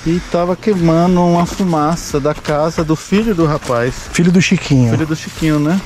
e 0.06 0.20
tava 0.32 0.56
queimando 0.56 1.20
uma 1.22 1.46
fumaça 1.46 2.20
da 2.20 2.34
casa 2.34 2.84
do 2.84 2.96
filho 2.96 3.34
do 3.34 3.46
rapaz. 3.46 3.94
Filho 4.12 4.32
do 4.32 4.42
Chiquinho. 4.42 4.92
Filho 4.92 5.08
do 5.08 5.16
Chiquinho, 5.16 5.60
né? 5.60 5.82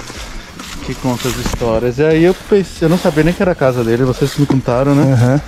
Que 0.86 0.94
conta 0.96 1.28
as 1.30 1.38
histórias. 1.38 1.98
E 2.00 2.04
aí 2.04 2.24
eu 2.24 2.36
pensei, 2.50 2.86
eu 2.86 2.90
não 2.90 2.98
sabia 2.98 3.24
nem 3.24 3.34
que 3.34 3.42
era 3.42 3.52
a 3.52 3.56
casa 3.56 3.84
dele, 3.84 4.04
vocês 4.04 4.36
me 4.38 4.46
contaram, 4.46 4.94
né? 4.94 5.14
Aham. 5.14 5.42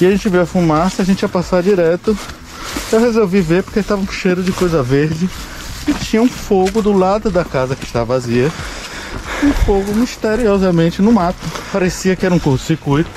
E 0.00 0.06
a 0.06 0.10
gente 0.10 0.28
viu 0.28 0.42
a 0.42 0.46
fumaça, 0.46 1.02
a 1.02 1.04
gente 1.04 1.22
ia 1.22 1.28
passar 1.28 1.62
direto. 1.62 2.16
Eu 2.92 3.00
resolvi 3.00 3.40
ver 3.40 3.62
porque 3.62 3.82
tava 3.82 4.00
um 4.02 4.06
cheiro 4.06 4.42
de 4.42 4.52
coisa 4.52 4.82
verde. 4.82 5.28
E 5.86 5.94
tinha 5.94 6.20
um 6.20 6.28
fogo 6.28 6.82
do 6.82 6.92
lado 6.92 7.30
da 7.30 7.44
casa 7.44 7.74
que 7.74 7.84
está 7.84 8.04
vazia. 8.04 8.52
Um 9.42 9.52
fogo 9.64 9.94
misteriosamente 9.94 11.00
no 11.00 11.12
mato. 11.12 11.38
Parecia 11.72 12.14
que 12.14 12.26
era 12.26 12.34
um 12.34 12.38
curto-circuito. 12.38 13.08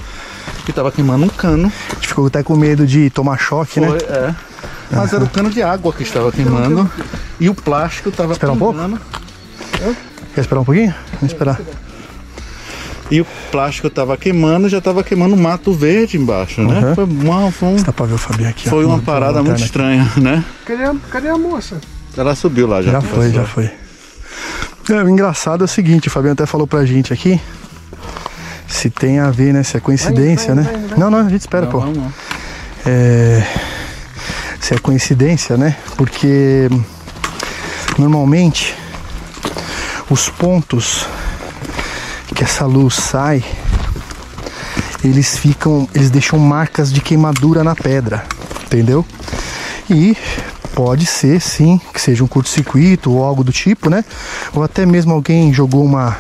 Que 0.66 0.72
tava 0.72 0.92
queimando 0.92 1.26
um 1.26 1.30
cano. 1.30 1.72
A 1.90 1.96
gente 1.96 2.08
ficou 2.08 2.28
até 2.28 2.42
com 2.42 2.56
medo 2.56 2.86
de 2.88 3.10
tomar 3.10 3.38
choque, 3.38 3.80
Foi, 3.80 3.90
né? 3.90 3.98
é. 4.08 4.51
Mas 4.92 5.14
era 5.14 5.24
o 5.24 5.30
cano 5.30 5.50
de 5.50 5.62
água 5.62 5.92
que 5.94 6.04
estava 6.04 6.32
queimando. 6.32 6.90
E 7.40 7.50
o 7.50 7.56
plástico 7.56 8.10
estava 8.10 8.34
Espera 8.34 8.52
um 8.52 8.58
pouco? 8.58 8.80
Quer 10.36 10.42
esperar 10.42 10.62
um 10.62 10.66
pouquinho? 10.66 10.94
Vamos 11.14 11.34
esperar. 11.34 11.60
E 13.10 13.20
o 13.20 13.26
plástico 13.52 13.88
estava 13.88 14.16
queimando, 14.16 14.70
já 14.70 14.78
estava 14.78 15.04
queimando 15.04 15.36
mato 15.36 15.74
verde 15.74 16.18
embaixo, 16.18 16.62
né? 16.62 16.80
Uhum. 16.80 16.96
Foi 16.96 17.04
uma, 17.04 17.52
foi 17.52 17.68
um- 17.70 17.76
Dá 17.84 17.92
pra 17.92 18.06
ver 18.06 18.14
o 18.14 18.18
Fabi 18.18 18.46
aqui. 18.46 18.68
ó. 18.68 18.70
foi 18.70 18.86
uma 18.86 18.98
a 18.98 19.02
parada 19.02 19.44
muito 19.44 19.50
lanterna 19.60 19.66
estranha, 19.66 20.12
né? 20.16 20.46
Cadê 20.66 20.84
a, 20.86 20.96
cadê 21.10 21.28
a 21.28 21.38
moça? 21.38 21.82
Ela 22.16 22.36
subiu 22.36 22.68
lá 22.68 22.82
já. 22.82 22.92
Já 22.94 23.02
foi, 23.02 23.32
já 23.32 23.44
foi. 23.44 23.70
É, 24.90 25.04
o 25.04 25.10
engraçado 25.10 25.64
é 25.64 25.66
o 25.66 25.68
seguinte, 25.68 26.08
o 26.08 26.12
Fabiano 26.12 26.34
até 26.34 26.46
falou 26.46 26.66
pra 26.66 26.86
gente 26.86 27.12
aqui. 27.12 27.40
Se 28.68 28.90
tem 28.90 29.20
a 29.20 29.30
ver, 29.30 29.54
né? 29.54 29.64
Se 29.64 29.76
é 29.76 29.80
coincidência, 29.82 30.56
Vai, 30.56 30.64
vai, 30.64 30.74
né? 30.74 30.80
vai, 30.80 30.88
vai. 30.90 30.98
Não, 31.00 31.12
não, 31.12 31.20
a 31.20 31.30
gente 31.30 31.42
espera, 31.42 31.66
Não, 31.66 31.72
pô. 31.72 31.82
não, 31.82 31.92
não. 31.92 32.14
É, 32.86 33.46
se 34.62 34.76
é 34.76 34.78
coincidência, 34.78 35.58
né? 35.58 35.76
Porque 35.98 36.70
normalmente 37.98 38.76
os 40.10 40.30
pontos 40.30 41.08
que 42.36 42.44
essa 42.44 42.66
luz 42.66 42.94
sai, 42.94 43.44
eles 45.04 45.38
ficam, 45.38 45.90
eles 45.94 46.12
deixam 46.12 46.38
marcas 46.38 46.94
de 46.94 47.02
queimadura 47.02 47.64
na 47.64 47.76
pedra, 47.76 48.24
entendeu? 48.64 49.04
E 49.90 50.16
pode 50.76 51.06
ser 51.08 51.42
sim 51.42 51.82
que 51.92 52.00
seja 52.00 52.24
um 52.24 52.28
curto-circuito 52.28 53.12
ou 53.12 53.24
algo 53.24 53.44
do 53.44 53.52
tipo, 53.52 53.90
né? 53.90 54.06
Ou 54.54 54.64
até 54.64 54.86
mesmo 54.86 55.12
alguém 55.12 55.52
jogou 55.52 55.84
uma 55.84 56.16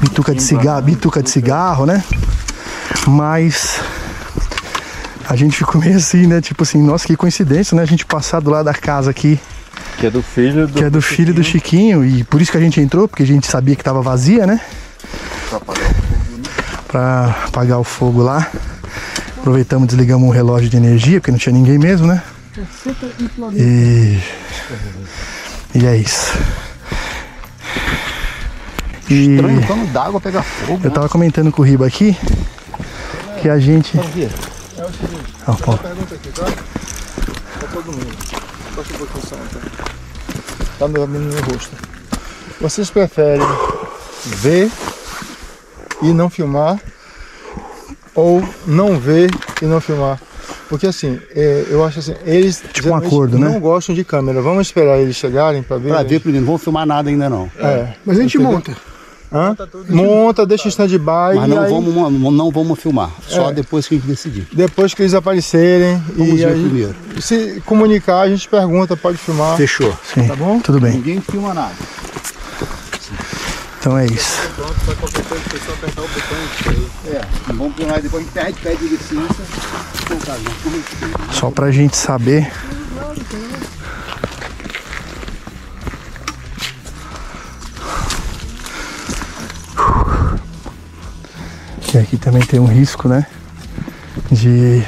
bituca 0.00 0.34
de 0.34 0.42
cigarro, 0.42 0.82
bituca 0.82 1.22
de 1.22 1.28
cigarro, 1.30 1.84
né? 1.84 2.02
Mas 3.06 3.80
a 5.30 5.36
gente 5.36 5.56
ficou 5.56 5.80
meio 5.80 5.96
assim, 5.96 6.26
né? 6.26 6.40
Tipo 6.40 6.64
assim, 6.64 6.82
nossa, 6.82 7.06
que 7.06 7.16
coincidência, 7.16 7.76
né? 7.76 7.82
A 7.82 7.86
gente 7.86 8.04
passar 8.04 8.40
do 8.40 8.50
lado 8.50 8.64
da 8.64 8.74
casa 8.74 9.12
aqui, 9.12 9.38
Que 9.96 10.06
é 10.06 10.10
do 10.10 10.20
filho 10.22 10.66
do. 10.66 10.72
que 10.72 10.82
é 10.82 10.90
do 10.90 11.00
filho 11.00 11.32
do 11.32 11.44
Chiquinho, 11.44 12.04
e 12.04 12.24
por 12.24 12.42
isso 12.42 12.50
que 12.50 12.58
a 12.58 12.60
gente 12.60 12.80
entrou, 12.80 13.06
porque 13.06 13.22
a 13.22 13.26
gente 13.26 13.46
sabia 13.46 13.76
que 13.76 13.84
tava 13.84 14.02
vazia, 14.02 14.44
né? 14.44 14.60
Pra 16.88 17.44
apagar 17.46 17.78
o 17.78 17.84
fogo 17.84 18.22
lá. 18.22 18.50
Aproveitamos, 19.38 19.86
desligamos 19.86 20.28
o 20.28 20.32
relógio 20.32 20.68
de 20.68 20.76
energia, 20.76 21.20
porque 21.20 21.30
não 21.30 21.38
tinha 21.38 21.52
ninguém 21.52 21.78
mesmo, 21.78 22.08
né? 22.08 22.20
E. 23.54 24.18
E 25.76 25.86
é 25.86 25.96
isso. 25.96 26.36
E 29.08 29.36
Estranho 29.36 29.86
d'água 29.92 30.20
pegar 30.20 30.42
fogo. 30.42 30.80
eu 30.82 30.90
tava 30.90 31.08
comentando 31.08 31.52
com 31.52 31.62
o 31.62 31.64
Riba 31.64 31.86
aqui 31.86 32.16
que 33.40 33.48
a 33.48 33.58
gente. 33.60 33.96
Ah, 35.46 35.52
pô. 35.62 35.76
Pergunta 35.76 36.14
aqui, 36.14 36.28
tá? 36.30 36.44
Pra 37.58 37.68
todo 37.68 37.92
mundo. 37.92 38.16
Baixa 38.74 38.94
um 38.94 38.98
pouquinho 38.98 39.26
só, 39.26 39.36
tá? 39.36 39.84
Tá 40.78 40.88
no, 40.88 41.06
no 41.06 41.40
rosto. 41.42 41.76
Vocês 42.60 42.90
preferem 42.90 43.46
ver 44.24 44.70
e 46.02 46.12
não 46.12 46.30
filmar 46.30 46.80
ou 48.14 48.42
não 48.66 48.98
ver 48.98 49.30
e 49.60 49.66
não 49.66 49.80
filmar? 49.80 50.18
Porque 50.68 50.86
assim, 50.86 51.20
é, 51.34 51.66
eu 51.68 51.84
acho 51.84 51.98
assim, 51.98 52.14
eles 52.24 52.62
Tipo 52.72 52.90
um 52.90 52.94
acordo, 52.94 53.38
né? 53.38 53.48
não 53.48 53.60
gostam 53.60 53.94
de 53.94 54.04
câmera. 54.04 54.40
Vamos 54.40 54.68
esperar 54.68 54.98
eles 54.98 55.16
chegarem 55.16 55.62
para 55.62 55.78
ver. 55.78 55.88
Pra 55.88 56.02
ver 56.02 56.20
primeiro, 56.20 56.46
não 56.46 56.52
vamos 56.52 56.62
filmar 56.62 56.86
nada 56.86 57.10
ainda 57.10 57.28
não. 57.28 57.50
É. 57.58 57.94
Mas 58.06 58.18
a 58.18 58.22
gente 58.22 58.38
monta. 58.38 58.74
Hã? 59.32 59.56
Monta, 59.88 60.44
deixa 60.44 60.66
em 60.66 60.70
stand-by 60.70 61.36
Mas 61.36 61.48
não, 61.48 61.60
aí, 61.62 61.70
vamos, 61.70 62.32
não 62.34 62.50
vamos 62.50 62.78
filmar, 62.80 63.10
só 63.28 63.50
É. 63.50 63.52
depois 63.52 63.86
que 63.86 63.94
a 63.94 63.98
gente 63.98 64.06
decidir. 64.08 64.48
depois 64.52 64.92
que 64.92 65.02
eles 65.02 65.14
aparecerem 65.14 66.02
Vamos 66.16 66.32
e 66.34 66.36
ver 66.38 66.46
aí, 66.48 66.60
primeiro. 66.64 66.96
se 67.20 67.62
comunicar, 67.64 68.22
a 68.22 68.28
gente 68.28 68.48
pergunta, 68.48 68.96
pode 68.96 69.18
filmar. 69.18 69.56
Fechou. 69.56 69.96
Sim, 70.12 70.26
Tá 70.26 70.34
bom? 70.34 70.58
tudo 70.60 70.80
bem. 70.80 70.94
Ninguém 70.94 71.20
filma 71.20 71.54
nada. 71.54 71.74
Então 73.78 73.96
é 73.96 74.04
isso. 74.06 74.40
Só 81.32 81.50
pra 81.50 81.70
gente 81.70 81.96
saber. 81.96 82.50
E 91.92 91.98
aqui 91.98 92.16
também 92.16 92.42
tem 92.42 92.60
um 92.60 92.66
risco, 92.66 93.08
né? 93.08 93.26
De, 94.30 94.82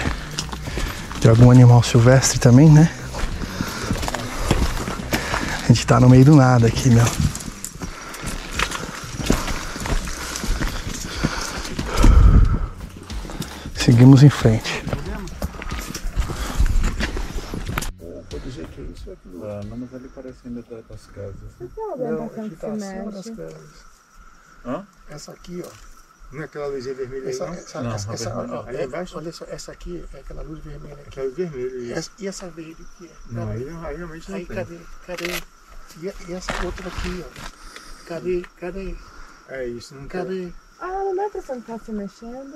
de 1.21 1.29
algum 1.29 1.51
animal 1.51 1.83
silvestre 1.83 2.39
também, 2.39 2.71
né? 2.71 2.91
gente 5.83 5.87
tá 5.87 5.99
no 5.99 6.09
meio 6.09 6.25
do 6.25 6.37
nada 6.37 6.69
aqui, 6.69 6.91
meu. 6.91 7.05
Seguimos 13.75 14.23
em 14.23 14.31
frente. 14.31 14.85
Ah, 19.45 19.61
não, 19.67 19.77
mas 19.77 19.95
ali 19.95 20.09
parece 20.15 20.39
ainda 20.45 20.63
tá 20.63 20.77
com 20.87 20.95
as 20.95 21.07
casas. 21.07 21.35
Não, 21.99 22.27
aqui 22.27 22.57
tá 22.57 22.69
das 22.69 23.31
casas. 23.31 23.85
Hã? 24.65 24.87
Essa 25.11 25.33
aqui, 25.33 25.65
ó. 25.67 25.92
Não 26.33 26.41
é 26.41 26.45
aquela 26.45 26.67
luzinha 26.69 26.95
vermelha 26.95 27.29
Essa, 27.29 27.45
aí, 27.45 27.51
não? 27.51 27.57
essa, 27.59 27.83
não, 27.83 27.95
essa, 27.95 28.13
essa, 28.13 28.31
vermelha. 28.35 28.55
ó, 28.61 28.67
Ali 28.67 28.77
é, 28.79 28.85
embaixo? 28.85 29.19
olha 29.19 29.33
só, 29.33 29.45
essa 29.49 29.73
aqui 29.73 30.05
é 30.15 30.21
aquela 30.21 30.43
luz 30.43 30.59
vermelha 30.65 30.95
aqui. 30.95 31.09
Aquela 31.09 31.31
vermelha, 31.31 31.77
E 31.77 31.83
isso. 31.91 31.99
essa, 31.99 32.11
e 32.19 32.27
essa 32.27 32.49
verde 32.51 32.77
aqui? 32.97 33.11
Não, 33.31 33.49
aí, 33.51 33.69
aí 33.85 33.97
realmente 33.97 34.31
não 34.31 34.39
Aí, 34.39 34.47
tem. 34.47 34.57
cadê? 34.57 34.79
Cadê? 35.07 35.27
E, 36.01 36.31
e 36.31 36.33
essa 36.35 36.65
outra 36.65 36.89
aqui, 36.89 37.25
ó? 37.27 38.09
Cadê? 38.09 38.43
Cadê? 38.59 38.95
É 39.49 39.67
isso, 39.67 39.95
não 39.95 40.09
Cadê? 40.09 40.49
Ah, 40.81 40.87
não 40.89 41.15
dá 41.15 41.23
a 41.23 41.27
impressão 41.27 41.61
que 41.61 41.67
tá 41.67 41.79
se 41.79 41.93
mexendo. 41.93 42.55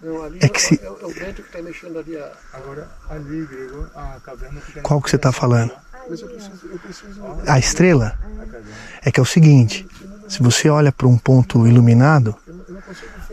Não, 0.00 0.22
ali 0.22 0.38
É 0.42 0.48
que 0.48 0.60
se- 0.60 0.80
é, 0.82 0.90
o- 0.90 0.98
é 1.00 1.06
o 1.06 1.10
vento 1.10 1.42
que 1.42 1.50
tá 1.50 1.62
mexendo 1.62 1.98
ali. 1.98 2.16
A... 2.16 2.32
Agora, 2.52 2.88
ali, 3.08 3.46
Grego, 3.46 3.86
a 3.94 4.20
caverna 4.22 4.60
fica... 4.60 4.82
Qual 4.82 5.00
que 5.00 5.10
você 5.10 5.18
tá 5.18 5.32
falando? 5.32 5.72
Mas 6.08 6.20
eu 6.20 6.28
preciso, 6.28 6.66
eu 6.66 6.78
preciso. 6.78 7.22
A 7.48 7.58
estrela? 7.58 8.18
É 9.02 9.10
que 9.10 9.18
é 9.18 9.22
o 9.22 9.26
seguinte: 9.26 9.88
se 10.28 10.42
você 10.42 10.68
olha 10.68 10.92
para 10.92 11.06
um 11.06 11.16
ponto 11.16 11.66
iluminado, 11.66 12.36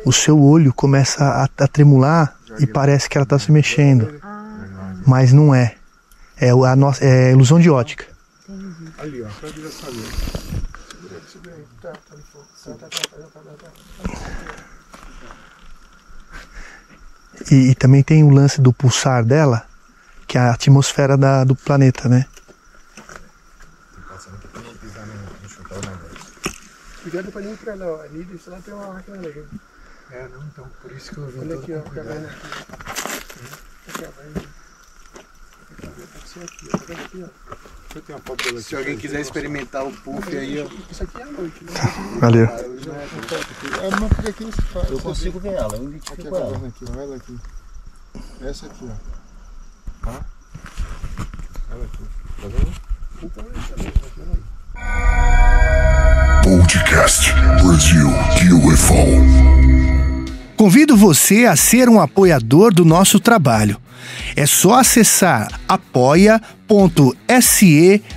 o 0.05 0.11
seu 0.11 0.39
olho 0.41 0.73
começa 0.73 1.23
a, 1.23 1.43
a 1.43 1.67
tremular 1.67 2.35
e 2.59 2.65
parece 2.67 3.09
que 3.09 3.17
ela 3.17 3.23
está 3.23 3.37
se 3.39 3.51
mexendo. 3.51 4.13
Mas 5.05 5.31
não 5.33 5.53
é. 5.53 5.75
É 6.37 6.49
a 6.49 6.75
nossa 6.75 7.03
é 7.05 7.31
ilusão 7.31 7.59
de 7.59 7.69
ótica. 7.69 8.05
Ali, 8.97 9.21
ó, 9.23 9.27
pra 9.39 9.49
direção 9.49 9.89
ali. 9.89 10.03
E, 17.49 17.71
e 17.71 17.75
também 17.75 18.03
tem 18.03 18.23
o 18.23 18.29
lance 18.29 18.61
do 18.61 18.71
pulsar 18.71 19.23
dela, 19.23 19.65
que 20.27 20.37
é 20.37 20.41
a 20.41 20.51
atmosfera 20.51 21.17
da- 21.17 21.43
do 21.43 21.55
planeta, 21.55 22.07
né? 22.07 22.25
Cuidado 27.11 27.31
pra 27.33 27.41
não 27.41 27.51
ir 27.51 27.57
pra 27.57 27.75
lá, 27.75 27.85
ó. 27.87 28.01
Ali, 28.03 28.23
desse 28.23 28.49
lado 28.49 28.63
tem 28.63 28.73
uma 28.73 28.93
máquina 28.93 29.17
ali. 29.17 29.45
É, 30.11 30.27
não, 30.29 30.43
então, 30.45 30.65
por 30.81 30.91
isso 30.93 31.11
que 31.11 31.17
eu 31.17 31.27
vim 31.27 31.39
Olha 31.39 31.55
aqui, 31.59 31.73
ó, 31.73 31.79
a 31.79 31.81
caverna 31.81 32.27
aqui. 32.29 32.47
Aqui, 33.89 34.05
ó, 34.05 34.11
vai. 34.15 34.31
Pode 36.13 36.27
ser 36.29 36.43
aqui, 36.43 36.69
ó. 36.73 36.77
Vendo 36.77 37.01
aqui, 37.01 37.23
ó. 37.25 37.27
Eu 37.95 38.01
tenho 38.01 38.17
uma 38.17 38.23
foto 38.25 38.43
dela 38.45 38.59
aqui. 38.59 38.69
Se 38.69 38.75
alguém 38.77 38.97
quiser 38.97 39.19
experimentar 39.19 39.85
o 39.85 39.91
puff 39.91 40.37
aí, 40.37 40.61
ó. 40.61 40.69
Isso 40.89 41.03
aqui 41.03 41.19
é 41.19 41.23
à 41.23 41.25
noite, 41.25 41.63
né? 41.65 41.71
Valeu. 42.21 42.45
É, 42.45 43.89
mas 43.99 44.13
porque 44.13 44.29
aqui 44.29 44.45
você 44.45 44.61
faz. 44.61 44.89
Eu 44.89 44.99
consigo 44.99 45.39
ver 45.41 45.53
ela, 45.53 45.75
eu 45.75 45.81
Aqui 45.81 45.85
identifico 45.87 46.35
a 46.35 46.39
ela. 46.39 46.45
caverna 46.51 46.67
aqui, 46.69 46.85
ó, 46.89 47.01
ela 47.01 47.15
aqui. 47.17 47.39
Essa 48.41 48.65
aqui, 48.67 48.89
ó. 48.89 50.05
Tá? 50.05 50.25
Ela 51.71 51.83
aqui. 51.83 52.03
Tá 52.41 52.47
vendo? 52.47 52.73
Então 53.21 53.43
é 53.43 53.59
isso 53.59 53.73
mesmo, 53.77 54.05
aqui, 54.07 54.21
olha 54.21 54.31
aí. 54.31 56.10
Podcast 56.43 57.31
Brasil 57.61 58.09
UFO. 58.65 58.95
Convido 60.57 60.97
você 60.97 61.45
a 61.45 61.55
ser 61.55 61.87
um 61.87 62.01
apoiador 62.01 62.73
do 62.73 62.83
nosso 62.83 63.19
trabalho. 63.19 63.77
É 64.35 64.47
só 64.47 64.79
acessar 64.79 65.59
apoia.se 65.67 66.41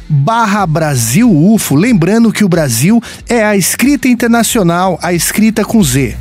barra 0.09 0.67
Brasil 0.67 1.31
UFO. 1.31 1.75
Lembrando 1.75 2.33
que 2.33 2.45
o 2.45 2.49
Brasil 2.49 3.03
é 3.29 3.45
a 3.45 3.57
escrita 3.57 4.09
internacional, 4.09 4.99
a 5.03 5.13
escrita 5.13 5.63
com 5.63 5.83
Z. 5.83 6.17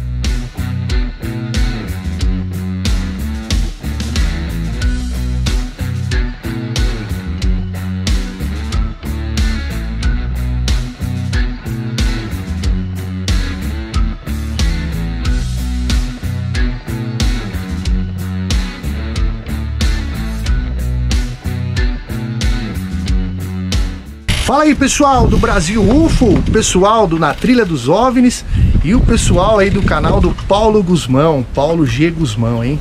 Fala 24.54 24.66
aí, 24.66 24.76
pessoal 24.76 25.26
do 25.26 25.36
Brasil 25.36 25.82
UFO, 25.82 26.40
pessoal 26.52 27.08
do 27.08 27.18
Na 27.18 27.34
Trilha 27.34 27.66
dos 27.66 27.90
OVNIs 27.90 28.46
e 28.84 28.94
o 28.94 29.00
pessoal 29.00 29.58
aí 29.58 29.72
do 29.72 29.82
canal 29.82 30.22
do 30.22 30.30
Paulo 30.48 30.84
Guzmão, 30.84 31.44
Paulo 31.56 31.88
G. 31.88 32.12
Guzmão, 32.12 32.64
hein? 32.64 32.80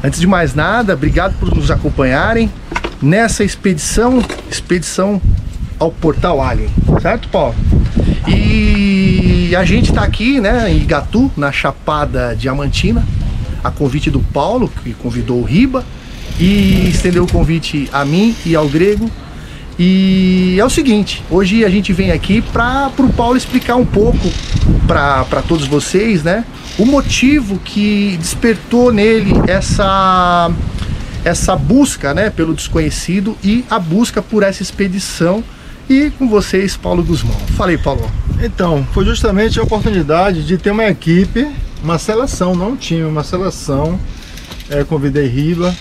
Antes 0.00 0.20
de 0.20 0.28
mais 0.28 0.54
nada, 0.54 0.94
obrigado 0.94 1.36
por 1.40 1.52
nos 1.52 1.72
acompanharem 1.72 2.48
nessa 3.02 3.42
expedição, 3.42 4.22
expedição 4.48 5.20
ao 5.76 5.90
Portal 5.90 6.40
Alien, 6.40 6.70
certo, 7.02 7.28
Paulo? 7.30 7.56
E 8.28 9.56
a 9.56 9.64
gente 9.64 9.92
tá 9.92 10.04
aqui, 10.04 10.40
né, 10.40 10.70
em 10.70 10.76
Igatu, 10.76 11.32
na 11.36 11.50
Chapada 11.50 12.36
Diamantina, 12.36 13.04
a 13.64 13.72
convite 13.72 14.08
do 14.08 14.20
Paulo, 14.20 14.70
que 14.84 14.94
convidou 14.94 15.40
o 15.40 15.44
Riba, 15.44 15.84
e 16.38 16.88
estendeu 16.88 17.24
o 17.24 17.28
convite 17.28 17.90
a 17.92 18.04
mim 18.04 18.36
e 18.46 18.54
ao 18.54 18.68
Grego. 18.68 19.10
E 19.78 20.56
é 20.58 20.64
o 20.64 20.70
seguinte, 20.70 21.22
hoje 21.30 21.64
a 21.64 21.68
gente 21.68 21.92
vem 21.92 22.10
aqui 22.10 22.42
para 22.42 22.90
o 22.98 23.12
Paulo 23.12 23.36
explicar 23.36 23.76
um 23.76 23.86
pouco 23.86 24.28
para 24.86 25.42
todos 25.46 25.66
vocês, 25.66 26.24
né, 26.24 26.44
o 26.76 26.84
motivo 26.84 27.58
que 27.64 28.16
despertou 28.18 28.92
nele 28.92 29.32
essa 29.46 30.50
essa 31.24 31.54
busca, 31.54 32.14
né, 32.14 32.30
pelo 32.30 32.54
desconhecido 32.54 33.36
e 33.42 33.64
a 33.70 33.78
busca 33.78 34.22
por 34.22 34.42
essa 34.42 34.62
expedição. 34.62 35.44
E 35.90 36.10
com 36.10 36.28
vocês, 36.28 36.76
Paulo 36.76 37.02
Guzmão. 37.02 37.34
Falei, 37.56 37.78
Paulo. 37.78 38.10
Então, 38.42 38.86
foi 38.92 39.06
justamente 39.06 39.58
a 39.58 39.62
oportunidade 39.62 40.46
de 40.46 40.58
ter 40.58 40.70
uma 40.70 40.84
equipe, 40.84 41.48
uma 41.82 41.98
seleção, 41.98 42.54
não 42.54 42.72
um 42.72 42.76
time, 42.76 43.04
uma 43.04 43.24
seleção. 43.24 43.98
É, 44.68 44.84
convidei 44.84 45.26
Riba, 45.26 45.74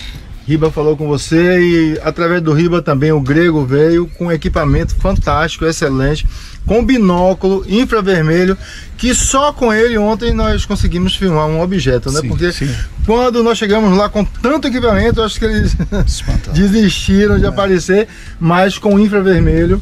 Riba 0.48 0.72
falou 0.72 0.96
com 0.96 1.06
você 1.10 1.60
e 1.60 2.00
através 2.02 2.42
do 2.42 2.54
Riba 2.54 2.82
também 2.82 3.12
o 3.12 3.20
Grego 3.20 3.66
veio 3.66 4.08
com 4.08 4.32
equipamento 4.32 4.96
fantástico, 4.96 5.66
excelente, 5.66 6.26
com 6.66 6.86
binóculo 6.86 7.66
infravermelho, 7.68 8.58
que 8.98 9.14
só 9.14 9.52
com 9.52 9.74
ele 9.74 9.98
ontem 9.98 10.34
nós 10.34 10.64
conseguimos 10.66 11.18
filmar 11.18 11.48
um 11.48 11.62
objeto, 11.62 12.10
né? 12.14 12.22
Sim, 12.22 12.30
Porque 12.30 12.54
sim. 12.54 12.74
quando 13.06 13.44
nós 13.44 13.58
chegamos 13.58 13.98
lá 13.98 14.08
com 14.08 14.24
tanto 14.24 14.70
equipamento, 14.70 15.22
acho 15.22 15.38
que 15.38 15.44
eles 15.44 15.76
desistiram 16.56 17.38
de 17.38 17.46
aparecer, 17.46 18.08
mas 18.40 18.78
com 18.78 18.98
infravermelho. 18.98 19.82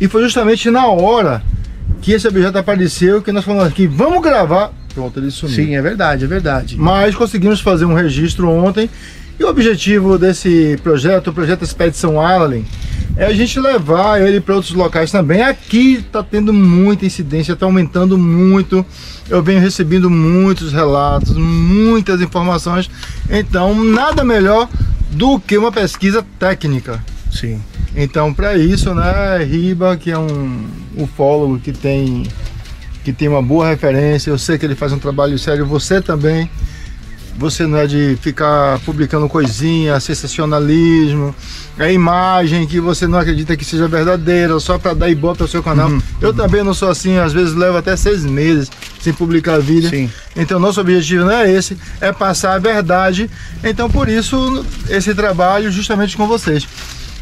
E 0.00 0.08
foi 0.08 0.24
justamente 0.24 0.70
na 0.70 0.88
hora 0.88 1.40
que 2.02 2.10
esse 2.10 2.26
objeto 2.26 2.58
apareceu 2.58 3.22
que 3.22 3.30
nós 3.30 3.44
falamos 3.44 3.68
aqui, 3.68 3.86
vamos 3.86 4.20
gravar. 4.20 4.72
Pronto, 4.92 5.20
ele 5.20 5.30
sumiu. 5.30 5.54
Sim, 5.54 5.76
é 5.76 5.82
verdade, 5.82 6.24
é 6.24 6.26
verdade. 6.26 6.76
Mas 6.76 7.14
conseguimos 7.14 7.60
fazer 7.60 7.84
um 7.84 7.94
registro 7.94 8.48
ontem. 8.50 8.90
E 9.38 9.44
o 9.44 9.48
objetivo 9.48 10.18
desse 10.18 10.78
projeto, 10.82 11.28
o 11.28 11.32
projeto 11.32 11.62
Expedição 11.62 12.20
Allen, 12.20 12.64
é 13.16 13.26
a 13.26 13.32
gente 13.32 13.58
levar 13.60 14.20
ele 14.20 14.40
para 14.40 14.54
outros 14.54 14.72
locais 14.74 15.10
também. 15.10 15.42
Aqui 15.42 15.94
está 15.96 16.22
tendo 16.22 16.52
muita 16.52 17.06
incidência, 17.06 17.52
está 17.52 17.66
aumentando 17.66 18.16
muito. 18.16 18.84
Eu 19.28 19.42
venho 19.42 19.60
recebendo 19.60 20.10
muitos 20.10 20.72
relatos, 20.72 21.36
muitas 21.36 22.20
informações. 22.20 22.90
Então, 23.30 23.74
nada 23.84 24.24
melhor 24.24 24.68
do 25.10 25.38
que 25.38 25.56
uma 25.56 25.72
pesquisa 25.72 26.24
técnica. 26.38 27.02
Sim. 27.32 27.60
Então, 27.96 28.34
para 28.34 28.56
isso, 28.56 28.92
né, 28.94 29.44
Riba, 29.44 29.96
que 29.96 30.10
é 30.10 30.18
um 30.18 30.64
ufólogo 30.96 31.58
que 31.58 31.72
tem 31.72 32.24
que 33.04 33.12
tem 33.12 33.28
uma 33.28 33.42
boa 33.42 33.68
referência, 33.68 34.30
eu 34.30 34.38
sei 34.38 34.56
que 34.56 34.64
ele 34.64 34.74
faz 34.74 34.90
um 34.90 34.98
trabalho 34.98 35.38
sério, 35.38 35.66
você 35.66 36.00
também. 36.00 36.48
Você 37.36 37.66
não 37.66 37.78
é 37.78 37.86
de 37.86 38.16
ficar 38.20 38.78
publicando 38.80 39.28
coisinha, 39.28 39.98
sensacionalismo, 39.98 41.34
é 41.78 41.92
imagem 41.92 42.66
que 42.66 42.78
você 42.78 43.06
não 43.08 43.18
acredita 43.18 43.56
que 43.56 43.64
seja 43.64 43.88
verdadeira, 43.88 44.58
só 44.60 44.78
para 44.78 44.94
dar 44.94 45.10
ibope 45.10 45.42
ao 45.42 45.48
seu 45.48 45.62
canal. 45.62 45.90
eu 46.20 46.32
também 46.32 46.62
não 46.62 46.72
sou 46.72 46.88
assim, 46.88 47.18
às 47.18 47.32
vezes 47.32 47.54
levo 47.54 47.76
até 47.76 47.96
seis 47.96 48.24
meses 48.24 48.70
sem 49.00 49.12
publicar 49.12 49.58
vídeo. 49.58 49.90
Sim. 49.90 50.10
Então 50.36 50.60
nosso 50.60 50.80
objetivo 50.80 51.24
não 51.24 51.32
é 51.32 51.50
esse, 51.50 51.76
é 52.00 52.12
passar 52.12 52.54
a 52.54 52.58
verdade. 52.58 53.28
Então 53.62 53.90
por 53.90 54.08
isso 54.08 54.64
esse 54.88 55.14
trabalho 55.14 55.70
justamente 55.70 56.16
com 56.16 56.28
vocês. 56.28 56.66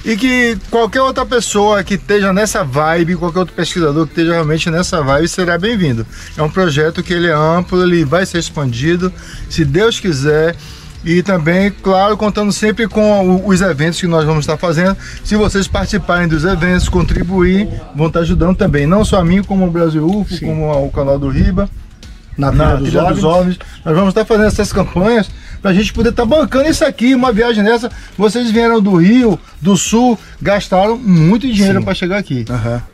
E 0.04 0.16
que 0.16 0.58
qualquer 0.68 1.00
outra 1.00 1.24
pessoa 1.24 1.84
que 1.84 1.94
esteja 1.94 2.32
nessa 2.32 2.64
vibe, 2.64 3.16
qualquer 3.16 3.38
outro 3.40 3.54
pesquisador 3.54 4.04
que 4.04 4.12
esteja 4.12 4.32
realmente 4.32 4.68
nessa 4.68 5.00
vibe, 5.00 5.28
será 5.28 5.56
bem-vindo. 5.56 6.04
É 6.36 6.42
um 6.42 6.50
projeto 6.50 7.02
que 7.02 7.12
ele 7.12 7.28
é 7.28 7.32
amplo, 7.32 7.82
ele 7.82 8.04
vai 8.04 8.26
ser 8.26 8.38
expandido, 8.38 9.12
se 9.48 9.64
Deus 9.64 10.00
quiser. 10.00 10.56
E 11.04 11.20
também, 11.20 11.70
claro, 11.70 12.16
contando 12.16 12.52
sempre 12.52 12.86
com 12.86 13.44
os 13.44 13.60
eventos 13.60 14.00
que 14.00 14.06
nós 14.06 14.24
vamos 14.24 14.40
estar 14.40 14.56
fazendo. 14.56 14.96
Se 15.24 15.34
vocês 15.34 15.66
participarem 15.66 16.28
dos 16.28 16.44
eventos, 16.44 16.88
contribuir, 16.88 17.68
vão 17.94 18.06
estar 18.06 18.20
ajudando 18.20 18.56
também. 18.56 18.86
Não 18.86 19.04
só 19.04 19.18
a 19.18 19.24
mim, 19.24 19.42
como 19.42 19.66
o 19.66 19.70
Brasil 19.70 20.04
UFO, 20.04 20.38
como 20.40 20.70
o 20.70 20.90
canal 20.92 21.18
do 21.18 21.28
Riba. 21.28 21.68
Na 22.38 22.50
na 22.50 22.76
Trilha 22.76 23.02
dos 23.02 23.16
dos. 23.16 23.24
OVNIs. 23.24 23.58
Nós 23.84 23.94
vamos 23.94 24.08
estar 24.10 24.24
fazendo 24.24 24.46
essas 24.46 24.72
campanhas 24.72 25.28
para 25.62 25.70
a 25.70 25.74
gente 25.74 25.93
poder 25.93 26.09
estar 26.10 26.24
bancando 26.26 26.68
isso 26.68 26.84
aqui, 26.84 27.14
uma 27.14 27.32
viagem 27.32 27.62
dessa. 27.62 27.89
Vocês 28.18 28.51
vieram 28.51 28.82
do 28.82 28.97
Rio, 28.97 29.39
do 29.60 29.76
Sul, 29.76 30.18
gastaram 30.40 30.98
muito 30.98 31.47
dinheiro 31.51 31.82
para 31.84 31.94
chegar 31.94 32.18
aqui. 32.18 32.44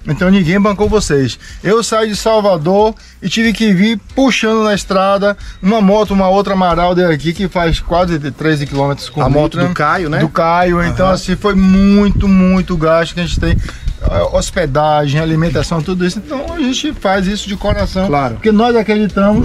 Então 0.06 0.30
ninguém 0.30 0.60
bancou 0.60 0.86
vocês. 0.88 1.38
Eu 1.64 1.82
saí 1.82 2.10
de 2.10 2.16
Salvador 2.16 2.94
e 3.22 3.28
tive 3.28 3.52
que 3.54 3.72
vir 3.72 3.98
puxando 4.14 4.62
na 4.64 4.74
estrada 4.74 5.36
uma 5.62 5.80
moto, 5.80 6.12
uma 6.12 6.28
outra 6.28 6.54
Marauder 6.54 7.08
aqui 7.10 7.32
que 7.32 7.48
faz 7.48 7.80
quase 7.80 8.18
13 8.18 8.66
km 8.66 8.92
com 9.12 9.22
A 9.22 9.28
moto 9.30 9.58
do 9.58 9.68
Caio, 9.74 10.10
né? 10.10 10.18
Do 10.18 10.28
Caio. 10.28 10.82
Então 10.84 11.06
Aham. 11.06 11.14
assim 11.14 11.34
foi 11.36 11.54
muito, 11.54 12.28
muito 12.28 12.76
gasto 12.76 13.14
que 13.14 13.20
a 13.20 13.26
gente 13.26 13.40
tem. 13.40 13.56
eh, 14.02 14.28
Hospedagem, 14.32 15.20
alimentação, 15.20 15.80
tudo 15.82 16.04
isso. 16.06 16.18
Então 16.18 16.52
a 16.52 16.58
gente 16.60 16.92
faz 16.92 17.26
isso 17.26 17.48
de 17.48 17.56
coração. 17.56 18.06
Claro. 18.08 18.34
Porque 18.34 18.52
nós 18.52 18.76
acreditamos. 18.76 19.42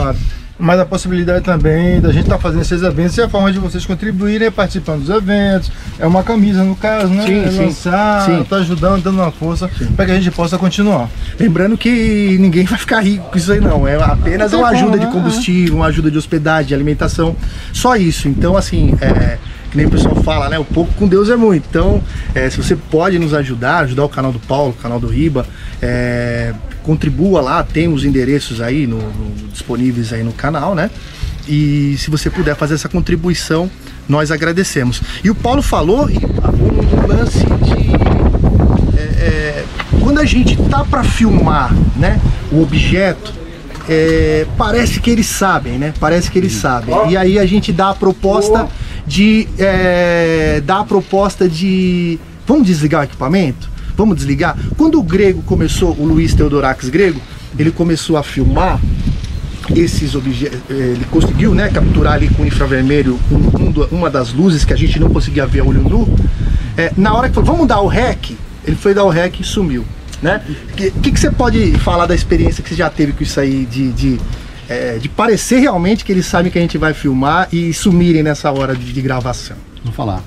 Mas 0.63 0.79
a 0.79 0.85
possibilidade 0.85 1.43
também 1.43 1.99
da 1.99 2.09
gente 2.09 2.23
estar 2.23 2.37
fazendo 2.37 2.61
esses 2.61 2.81
eventos 2.81 3.17
é 3.17 3.23
a 3.23 3.27
forma 3.27 3.51
de 3.51 3.59
vocês 3.59 3.85
contribuírem 3.85 4.49
participando 4.49 5.01
dos 5.01 5.09
eventos. 5.09 5.69
É 5.99 6.07
uma 6.07 6.23
camisa, 6.23 6.63
no 6.63 6.73
caso, 6.73 7.09
né? 7.09 7.25
Sim, 7.25 7.43
é 7.43 7.51
sim. 7.51 7.65
lançar, 7.65 8.25
Sim. 8.25 8.45
tá 8.45 8.55
ajudando, 8.55 9.03
dando 9.03 9.15
uma 9.15 9.29
força 9.29 9.69
para 9.93 10.05
que 10.05 10.11
a 10.11 10.15
gente 10.15 10.31
possa 10.31 10.57
continuar. 10.57 11.09
Lembrando 11.37 11.77
que 11.77 12.37
ninguém 12.39 12.63
vai 12.63 12.79
ficar 12.79 13.01
rico 13.01 13.29
com 13.29 13.37
isso 13.37 13.51
aí 13.51 13.59
não, 13.59 13.85
é 13.85 14.01
apenas 14.01 14.53
Não 14.53 14.59
uma 14.59 14.69
ajuda 14.69 14.91
como, 14.91 14.99
de 14.99 15.05
né? 15.05 15.11
combustível, 15.11 15.75
uma 15.75 15.87
ajuda 15.87 16.09
de 16.09 16.17
hospedagem, 16.17 16.67
de 16.67 16.73
alimentação, 16.73 17.35
só 17.73 17.97
isso. 17.97 18.29
Então 18.29 18.55
assim, 18.55 18.95
é, 19.01 19.37
que 19.73 19.77
nem 19.77 19.87
o 19.87 19.89
pessoal 19.89 20.13
fala, 20.17 20.49
né? 20.49 20.59
O 20.59 20.63
pouco 20.63 20.93
com 20.93 21.07
Deus 21.07 21.29
é 21.31 21.35
muito. 21.35 21.65
Então, 21.67 21.99
é, 22.35 22.47
se 22.47 22.57
você 22.57 22.75
pode 22.75 23.17
nos 23.17 23.33
ajudar, 23.33 23.79
ajudar 23.79 24.05
o 24.05 24.09
canal 24.09 24.31
do 24.31 24.37
Paulo, 24.37 24.69
o 24.69 24.81
canal 24.81 24.99
do 24.99 25.07
Riba, 25.07 25.47
é, 25.81 26.53
contribua 26.83 27.41
lá, 27.41 27.63
tem 27.63 27.87
os 27.91 28.05
endereços 28.05 28.61
aí 28.61 28.85
no- 28.85 28.97
no- 28.99 29.47
disponíveis 29.51 30.13
aí 30.13 30.21
no 30.21 30.31
canal, 30.31 30.75
né? 30.75 30.91
E 31.47 31.95
se 31.97 32.11
você 32.11 32.29
puder 32.29 32.55
fazer 32.55 32.75
essa 32.75 32.87
contribuição, 32.87 33.67
nós 34.07 34.29
agradecemos. 34.29 35.01
E 35.23 35.31
o 35.31 35.35
Paulo 35.35 35.63
falou 35.63 36.07
e, 36.07 36.17
um 36.17 37.07
lance 37.07 37.39
de 37.39 37.93
é, 38.95 39.01
é, 39.01 39.65
quando 39.99 40.19
a 40.19 40.25
gente 40.25 40.55
tá 40.69 40.83
para 40.85 41.03
filmar, 41.03 41.73
né, 41.95 42.21
o 42.51 42.61
objeto, 42.61 43.33
é, 43.89 44.45
parece 44.55 44.99
que 44.99 45.09
eles 45.09 45.25
sabem, 45.25 45.79
né? 45.79 45.93
Parece 45.99 46.29
que 46.29 46.37
eles 46.37 46.53
sabem. 46.53 46.93
E 47.09 47.17
aí 47.17 47.39
a 47.39 47.45
gente 47.45 47.71
dá 47.73 47.89
a 47.89 47.93
proposta 47.95 48.67
de 49.05 49.47
é, 49.59 50.61
dá 50.65 50.79
a 50.79 50.83
proposta 50.85 51.47
de 51.47 52.19
vamos 52.47 52.65
desligar 52.67 53.01
o 53.01 53.03
equipamento, 53.05 53.69
vamos 53.95 54.15
desligar. 54.15 54.57
Quando 54.77 54.99
o 54.99 55.03
Grego 55.03 55.41
começou, 55.43 55.95
o 55.97 56.05
Luiz 56.05 56.33
Teodorax 56.33 56.89
Grego, 56.89 57.19
ele 57.57 57.71
começou 57.71 58.17
a 58.17 58.23
filmar 58.23 58.79
esses 59.75 60.13
objetos, 60.13 60.59
ele 60.69 61.05
conseguiu 61.09 61.53
né, 61.55 61.69
capturar 61.69 62.13
ali 62.15 62.27
com 62.29 62.45
infravermelho 62.45 63.17
um- 63.31 63.69
um 63.69 63.97
uma 63.97 64.09
das 64.09 64.33
luzes 64.33 64.65
que 64.65 64.73
a 64.73 64.75
gente 64.75 64.99
não 64.99 65.09
conseguia 65.09 65.45
ver 65.45 65.61
a 65.61 65.63
olho 65.63 65.81
nu. 65.81 66.07
É, 66.77 66.91
na 66.97 67.13
hora 67.13 67.29
que 67.29 67.35
falou, 67.35 67.53
vamos 67.53 67.67
dar 67.67 67.79
o 67.81 67.87
REC, 67.87 68.35
ele 68.65 68.75
foi 68.75 68.93
dar 68.93 69.03
o 69.03 69.09
REC 69.09 69.39
e 69.39 69.43
sumiu. 69.43 69.85
Né? 70.21 70.41
O 70.71 70.75
que, 70.75 70.91
que, 70.91 71.11
que 71.11 71.19
você 71.19 71.29
pode 71.31 71.71
falar 71.79 72.05
da 72.05 72.15
experiência 72.15 72.63
que 72.63 72.69
você 72.69 72.75
já 72.75 72.89
teve 72.89 73.11
com 73.11 73.23
isso 73.23 73.39
aí, 73.39 73.65
de, 73.69 73.91
de, 73.91 74.19
é, 74.69 74.97
de 74.97 75.09
parecer 75.09 75.59
realmente 75.59 76.03
que 76.03 76.11
eles 76.11 76.25
sabem 76.25 76.51
que 76.51 76.57
a 76.57 76.61
gente 76.61 76.77
vai 76.77 76.93
filmar 76.93 77.47
e 77.51 77.73
sumirem 77.73 78.23
nessa 78.23 78.51
hora 78.51 78.75
de, 78.75 78.91
de 78.91 79.01
gravação? 79.01 79.57
Vou 79.83 79.93
falar. 79.93 80.23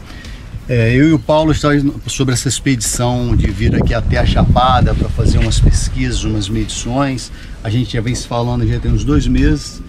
É, 0.68 0.92
eu 0.92 1.08
e 1.10 1.12
o 1.12 1.18
Paulo 1.18 1.52
estamos 1.52 1.94
sobre 2.08 2.34
essa 2.34 2.48
expedição 2.48 3.36
de 3.36 3.48
vir 3.48 3.76
aqui 3.76 3.94
até 3.94 4.18
a 4.18 4.26
Chapada 4.26 4.92
para 4.94 5.08
fazer 5.08 5.38
umas 5.38 5.60
pesquisas, 5.60 6.24
umas 6.24 6.48
medições. 6.48 7.30
A 7.62 7.70
gente 7.70 7.92
já 7.92 8.00
vem 8.00 8.14
se 8.16 8.26
falando 8.26 8.66
já 8.66 8.80
tem 8.80 8.90
uns 8.90 9.04
dois 9.04 9.28
meses 9.28 9.80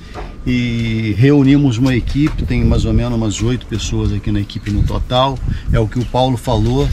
e 0.45 1.15
reunimos 1.17 1.79
uma 1.79 1.95
equipe, 1.95 2.43
tem 2.43 2.63
mais 2.63 2.85
ou 2.85 2.93
menos 2.93 3.17
umas 3.17 3.41
oito 3.41 3.65
pessoas 3.65 4.13
aqui 4.13 4.31
na 4.31 4.39
equipe 4.39 4.69
no 4.69 4.83
total. 4.83 5.37
É 5.73 5.79
o 5.79 5.87
que 5.87 5.97
o 5.97 6.05
Paulo 6.05 6.37
falou, 6.37 6.87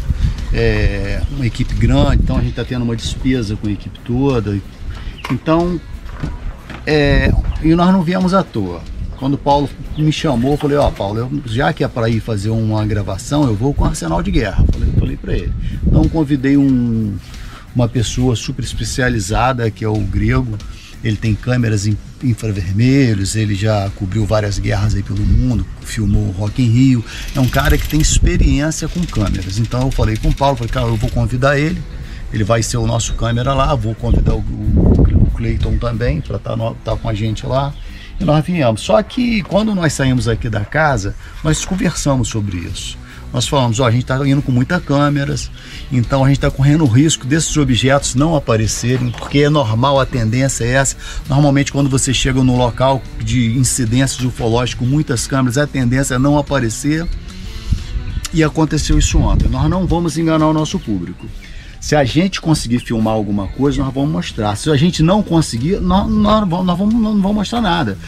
é 0.50 1.20
uma 1.36 1.46
equipe 1.46 1.74
grande, 1.74 2.22
então 2.22 2.36
a 2.36 2.40
gente 2.40 2.50
está 2.50 2.64
tendo 2.64 2.84
uma 2.84 2.96
despesa 2.96 3.54
com 3.54 3.68
a 3.68 3.70
equipe 3.70 3.98
toda. 4.00 4.58
Então, 5.30 5.78
é, 6.86 7.32
e 7.62 7.74
nós 7.74 7.92
não 7.92 8.02
viemos 8.02 8.34
à 8.34 8.42
toa. 8.42 8.80
Quando 9.18 9.34
o 9.34 9.38
Paulo 9.38 9.70
me 9.96 10.12
chamou, 10.12 10.52
eu 10.52 10.58
falei, 10.58 10.76
ó 10.76 10.90
Paulo, 10.90 11.18
eu- 11.20 11.42
já 11.46 11.72
que 11.72 11.84
é 11.84 11.88
para 11.88 12.08
ir 12.08 12.20
fazer 12.20 12.50
uma 12.50 12.84
gravação, 12.84 13.44
eu 13.44 13.54
vou 13.54 13.72
com 13.72 13.84
arsenal 13.84 14.22
de 14.22 14.30
guerra. 14.30 14.64
Falei, 14.72 14.92
falei 14.98 15.16
para 15.16 15.32
ele. 15.34 15.52
Então 15.86 16.08
convidei 16.08 16.56
um, 16.56 17.14
uma 17.74 17.88
pessoa 17.88 18.34
super 18.36 18.64
especializada, 18.64 19.70
que 19.70 19.84
é 19.84 19.88
o 19.88 19.94
grego. 19.98 20.58
Ele 21.02 21.16
tem 21.16 21.34
câmeras 21.34 21.86
infravermelhos, 22.22 23.36
ele 23.36 23.54
já 23.54 23.90
cobriu 23.96 24.24
várias 24.26 24.58
guerras 24.58 24.94
aí 24.94 25.02
pelo 25.02 25.20
mundo, 25.20 25.64
filmou 25.82 26.28
o 26.28 26.30
Rock 26.32 26.62
in 26.62 26.66
Rio. 26.70 27.04
É 27.34 27.40
um 27.40 27.48
cara 27.48 27.76
que 27.78 27.88
tem 27.88 28.00
experiência 28.00 28.88
com 28.88 29.00
câmeras. 29.04 29.58
Então 29.58 29.82
eu 29.82 29.90
falei 29.90 30.16
com 30.16 30.28
o 30.28 30.34
Paulo, 30.34 30.56
falei, 30.56 30.72
cara, 30.72 30.86
eu 30.86 30.96
vou 30.96 31.10
convidar 31.10 31.58
ele. 31.58 31.80
Ele 32.32 32.42
vai 32.42 32.62
ser 32.62 32.78
o 32.78 32.86
nosso 32.86 33.14
câmera 33.14 33.54
lá, 33.54 33.74
vou 33.74 33.94
convidar 33.94 34.34
o, 34.34 34.38
o, 34.38 34.92
o 34.98 35.13
Cleiton 35.34 35.78
também 35.78 36.20
para 36.20 36.36
estar 36.36 36.56
tá 36.56 36.96
com 36.96 37.08
a 37.08 37.14
gente 37.14 37.46
lá. 37.46 37.74
E 38.18 38.24
nós 38.24 38.44
viemos. 38.44 38.80
Só 38.80 39.02
que 39.02 39.42
quando 39.42 39.74
nós 39.74 39.92
saímos 39.92 40.28
aqui 40.28 40.48
da 40.48 40.64
casa, 40.64 41.14
nós 41.42 41.64
conversamos 41.64 42.28
sobre 42.28 42.58
isso. 42.58 42.96
Nós 43.34 43.48
falamos, 43.48 43.80
ó, 43.80 43.88
a 43.88 43.90
gente 43.90 44.02
está 44.02 44.16
indo 44.28 44.40
com 44.40 44.52
muitas 44.52 44.80
câmeras, 44.84 45.50
então 45.90 46.22
a 46.22 46.28
gente 46.28 46.36
está 46.36 46.52
correndo 46.52 46.84
o 46.84 46.86
risco 46.86 47.26
desses 47.26 47.56
objetos 47.56 48.14
não 48.14 48.36
aparecerem, 48.36 49.10
porque 49.10 49.40
é 49.40 49.50
normal, 49.50 49.98
a 49.98 50.06
tendência 50.06 50.62
é 50.62 50.74
essa. 50.74 50.96
Normalmente, 51.28 51.72
quando 51.72 51.90
você 51.90 52.14
chega 52.14 52.44
no 52.44 52.56
local 52.56 53.02
de 53.20 53.58
incidências 53.58 54.24
ufológicas 54.24 54.86
muitas 54.86 55.26
câmeras, 55.26 55.58
a 55.58 55.66
tendência 55.66 56.14
é 56.14 56.18
não 56.18 56.38
aparecer. 56.38 57.08
E 58.32 58.42
aconteceu 58.44 58.98
isso 58.98 59.18
ontem. 59.18 59.48
Nós 59.48 59.68
não 59.68 59.84
vamos 59.84 60.16
enganar 60.16 60.46
o 60.46 60.52
nosso 60.52 60.78
público. 60.78 61.26
Se 61.84 61.94
a 61.94 62.02
gente 62.02 62.40
conseguir 62.40 62.78
filmar 62.78 63.12
alguma 63.12 63.46
coisa, 63.46 63.84
nós 63.84 63.92
vamos 63.92 64.08
mostrar. 64.10 64.56
Se 64.56 64.70
a 64.70 64.74
gente 64.76 65.02
não 65.02 65.22
conseguir, 65.22 65.78
nós, 65.82 66.08
nós 66.10 66.40
não 66.40 66.48
vamos, 66.48 66.64
nós 66.66 66.78
vamos- 66.78 66.94
não 66.94 67.12
vamos 67.20 67.34
mostrar 67.36 67.60
nada. 67.60 67.98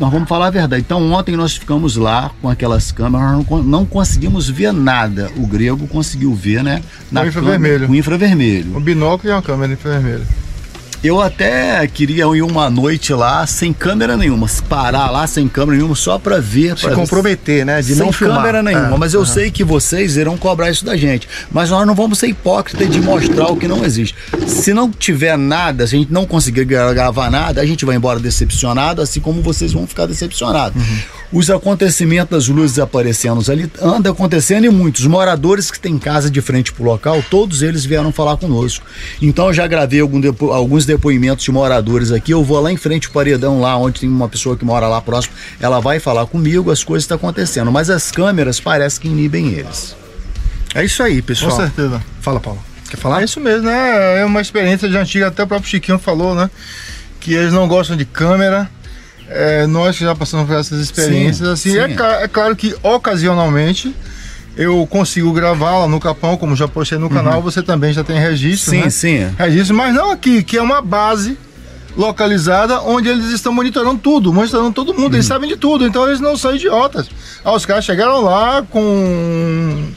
Nós 0.00 0.10
vamos 0.10 0.26
falar 0.26 0.46
a 0.46 0.50
verdade. 0.50 0.80
Então, 0.80 1.12
ontem 1.12 1.36
nós 1.36 1.54
ficamos 1.54 1.96
lá 1.96 2.30
com 2.40 2.48
aquelas 2.48 2.90
câmeras, 2.90 3.32
nós 3.36 3.46
não, 3.50 3.62
não 3.62 3.84
conseguimos 3.84 4.48
ver 4.48 4.72
nada. 4.72 5.30
O 5.36 5.46
grego 5.46 5.86
conseguiu 5.88 6.32
ver, 6.34 6.64
né? 6.64 6.80
Com 7.10 7.28
infravermelho. 7.28 7.86
Com 7.86 7.94
infravermelho. 7.94 8.76
Um 8.78 8.80
binóculo 8.80 9.30
e 9.30 9.36
uma 9.36 9.42
câmera 9.42 9.74
infravermelha. 9.74 10.26
Eu 11.02 11.20
até 11.20 11.84
queria 11.88 12.24
ir 12.36 12.42
uma 12.42 12.70
noite 12.70 13.12
lá 13.12 13.44
sem 13.44 13.72
câmera 13.72 14.16
nenhuma, 14.16 14.46
parar 14.68 15.10
lá 15.10 15.26
sem 15.26 15.48
câmera 15.48 15.76
nenhuma 15.78 15.96
só 15.96 16.16
para 16.16 16.40
ver, 16.40 16.78
Se 16.78 16.86
pra- 16.86 16.94
comprometer, 16.94 17.66
né? 17.66 17.80
De 17.82 17.88
sem 17.94 17.96
não 17.96 18.12
filmar. 18.12 18.36
câmera 18.36 18.62
nenhuma, 18.62 18.94
É, 18.94 18.98
mas 18.98 19.12
eu 19.12 19.22
aham. 19.22 19.28
sei 19.32 19.50
que 19.50 19.64
vocês 19.64 20.16
irão 20.16 20.36
cobrar 20.38 20.70
isso 20.70 20.84
da 20.84 20.96
gente. 20.96 21.28
Mas 21.50 21.70
nós 21.70 21.84
não 21.86 21.94
vamos 21.96 22.18
ser 22.20 22.28
hipócritas 22.28 22.88
de 22.88 23.00
mostrar 23.00 23.48
o 23.48 23.56
que 23.56 23.66
não 23.66 23.84
existe. 23.84 24.14
Se 24.46 24.72
não 24.72 24.92
tiver 24.92 25.36
nada, 25.36 25.86
se 25.88 25.96
a 25.96 25.98
gente 25.98 26.12
não 26.12 26.24
conseguir 26.24 26.64
gra- 26.64 26.94
gravar 26.94 27.30
nada, 27.32 27.60
a 27.60 27.66
gente 27.66 27.84
vai 27.84 27.96
embora 27.96 28.20
decepcionado, 28.20 29.02
assim 29.02 29.18
como 29.20 29.42
vocês 29.42 29.72
vão 29.72 29.88
ficar 29.88 30.06
decepcionados. 30.06 30.80
Uhum. 30.80 30.98
Os 31.32 31.48
acontecimentos 31.50 32.28
das 32.30 32.48
luzes 32.48 32.78
aparecendo 32.78 33.42
ali 33.50 33.70
anda 33.80 34.10
acontecendo 34.10 34.64
e 34.66 34.68
muitos. 34.70 35.00
Os 35.00 35.06
moradores 35.06 35.70
que 35.70 35.80
têm 35.80 35.98
casa 35.98 36.30
de 36.30 36.40
frente 36.42 36.72
pro 36.72 36.84
local, 36.84 37.22
todos 37.30 37.62
eles 37.62 37.86
vieram 37.86 38.12
falar 38.12 38.36
conosco. 38.36 38.84
Então 39.20 39.46
eu 39.46 39.52
já 39.54 39.66
gravei 39.66 40.00
algum 40.00 40.20
depo- 40.20 40.52
alguns 40.52 40.84
depoimentos 40.84 41.44
de 41.44 41.50
moradores 41.50 42.12
aqui. 42.12 42.32
Eu 42.32 42.44
vou 42.44 42.60
lá 42.60 42.70
em 42.70 42.76
frente 42.76 43.06
ao 43.06 43.14
paredão, 43.14 43.60
lá 43.60 43.76
onde 43.78 44.00
tem 44.00 44.08
uma 44.10 44.28
pessoa 44.28 44.56
que 44.58 44.64
mora 44.64 44.86
lá 44.86 45.00
próximo. 45.00 45.34
Ela 45.58 45.80
vai 45.80 45.98
falar 45.98 46.26
comigo, 46.26 46.70
as 46.70 46.84
coisas 46.84 47.04
estão 47.04 47.16
acontecendo. 47.16 47.72
Mas 47.72 47.88
as 47.88 48.10
câmeras 48.10 48.60
parecem 48.60 49.00
que 49.00 49.08
inibem 49.08 49.48
eles. 49.54 49.96
É 50.74 50.84
isso 50.84 51.02
aí, 51.02 51.22
pessoal. 51.22 51.50
Com 51.52 51.56
certeza. 51.56 52.02
Fala, 52.20 52.40
Paulo. 52.40 52.62
Quer 52.90 52.98
falar? 52.98 53.22
É 53.22 53.24
isso 53.24 53.40
mesmo, 53.40 53.62
né? 53.66 54.20
É 54.20 54.24
uma 54.26 54.42
experiência 54.42 54.86
de 54.86 54.96
antiga, 54.98 55.28
até 55.28 55.42
o 55.42 55.46
próprio 55.46 55.70
Chiquinho 55.70 55.98
falou, 55.98 56.34
né? 56.34 56.50
Que 57.20 57.32
eles 57.32 57.54
não 57.54 57.66
gostam 57.66 57.96
de 57.96 58.04
câmera. 58.04 58.70
É, 59.34 59.66
nós 59.66 59.96
que 59.96 60.04
já 60.04 60.14
passamos 60.14 60.46
por 60.46 60.56
essas 60.56 60.80
experiências, 60.80 61.46
Sim, 61.60 61.70
assim, 61.78 61.94
sim. 61.94 62.02
É, 62.02 62.22
é 62.24 62.28
claro 62.28 62.54
que 62.56 62.74
ocasionalmente 62.82 63.94
eu 64.56 64.86
consigo 64.86 65.32
gravar 65.32 65.78
lá 65.78 65.88
no 65.88 65.98
Capão, 65.98 66.36
como 66.36 66.54
já 66.54 66.68
postei 66.68 66.98
no 66.98 67.08
canal, 67.08 67.40
você 67.40 67.62
também 67.62 67.92
já 67.92 68.04
tem 68.04 68.18
registro, 68.20 68.74
Uhum. 68.74 68.90
Sim, 68.90 69.18
né? 69.18 69.28
sim. 69.30 69.34
Registro, 69.38 69.74
mas 69.74 69.94
não 69.94 70.10
aqui, 70.10 70.42
que 70.42 70.58
é 70.58 70.62
uma 70.62 70.82
base 70.82 71.38
localizada 71.96 72.80
onde 72.82 73.08
eles 73.08 73.26
estão 73.32 73.52
monitorando 73.52 73.98
tudo, 73.98 74.32
monitorando 74.32 74.72
todo 74.72 74.92
mundo, 74.94 75.08
Uhum. 75.10 75.14
eles 75.16 75.26
sabem 75.26 75.48
de 75.48 75.56
tudo, 75.56 75.86
então 75.86 76.06
eles 76.06 76.20
não 76.20 76.36
são 76.36 76.54
idiotas. 76.54 77.08
Ah, 77.44 77.52
os 77.54 77.64
caras 77.66 77.84
chegaram 77.84 78.20
lá 78.22 78.62
com 78.68 79.88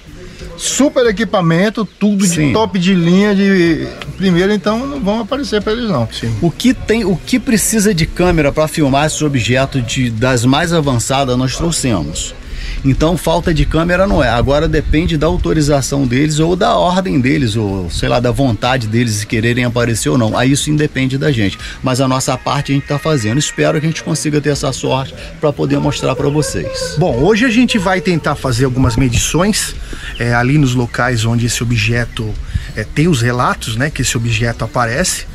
super 0.57 1.05
equipamento, 1.05 1.85
tudo 1.85 2.25
Sim. 2.25 2.47
de 2.47 2.53
top 2.53 2.79
de 2.79 2.93
linha 2.93 3.35
de 3.35 3.87
primeira, 4.17 4.53
então 4.53 4.85
não 4.85 4.99
vão 4.99 5.19
aparecer 5.21 5.61
para 5.61 5.73
eles 5.73 5.89
não. 5.89 6.07
O 6.41 6.51
que 6.51 6.73
tem, 6.73 7.05
o 7.05 7.15
que 7.15 7.39
precisa 7.39 7.93
de 7.93 8.05
câmera 8.05 8.51
para 8.51 8.67
filmar 8.67 9.07
esse 9.07 9.23
objeto 9.23 9.81
de, 9.81 10.09
das 10.09 10.45
mais 10.45 10.73
avançadas 10.73 11.37
nós 11.37 11.55
trouxemos. 11.55 12.33
Então 12.83 13.17
falta 13.17 13.53
de 13.53 13.65
câmera 13.65 14.05
não 14.05 14.23
é. 14.23 14.29
Agora 14.29 14.67
depende 14.67 15.17
da 15.17 15.27
autorização 15.27 16.05
deles 16.05 16.39
ou 16.39 16.55
da 16.55 16.75
ordem 16.77 17.19
deles, 17.19 17.55
ou 17.55 17.89
sei 17.89 18.09
lá, 18.09 18.19
da 18.19 18.31
vontade 18.31 18.87
deles 18.87 19.19
de 19.19 19.25
quererem 19.25 19.65
aparecer 19.65 20.09
ou 20.09 20.17
não. 20.17 20.37
Aí 20.37 20.51
isso 20.51 20.69
independe 20.69 21.17
da 21.17 21.31
gente. 21.31 21.57
Mas 21.81 22.01
a 22.01 22.07
nossa 22.07 22.37
parte 22.37 22.71
a 22.71 22.75
gente 22.75 22.83
está 22.83 22.99
fazendo. 22.99 23.39
Espero 23.39 23.79
que 23.79 23.85
a 23.85 23.89
gente 23.89 24.03
consiga 24.03 24.39
ter 24.39 24.49
essa 24.49 24.71
sorte 24.71 25.13
para 25.39 25.51
poder 25.51 25.79
mostrar 25.79 26.15
para 26.15 26.29
vocês. 26.29 26.95
Bom, 26.97 27.17
hoje 27.17 27.45
a 27.45 27.49
gente 27.49 27.77
vai 27.77 28.01
tentar 28.01 28.35
fazer 28.35 28.65
algumas 28.65 28.95
medições 28.95 29.75
é, 30.19 30.33
ali 30.33 30.57
nos 30.57 30.75
locais 30.75 31.25
onde 31.25 31.45
esse 31.45 31.63
objeto 31.63 32.33
é, 32.75 32.83
tem 32.83 33.07
os 33.07 33.21
relatos, 33.21 33.75
né, 33.75 33.89
que 33.89 34.01
esse 34.01 34.15
objeto 34.17 34.63
aparece. 34.63 35.25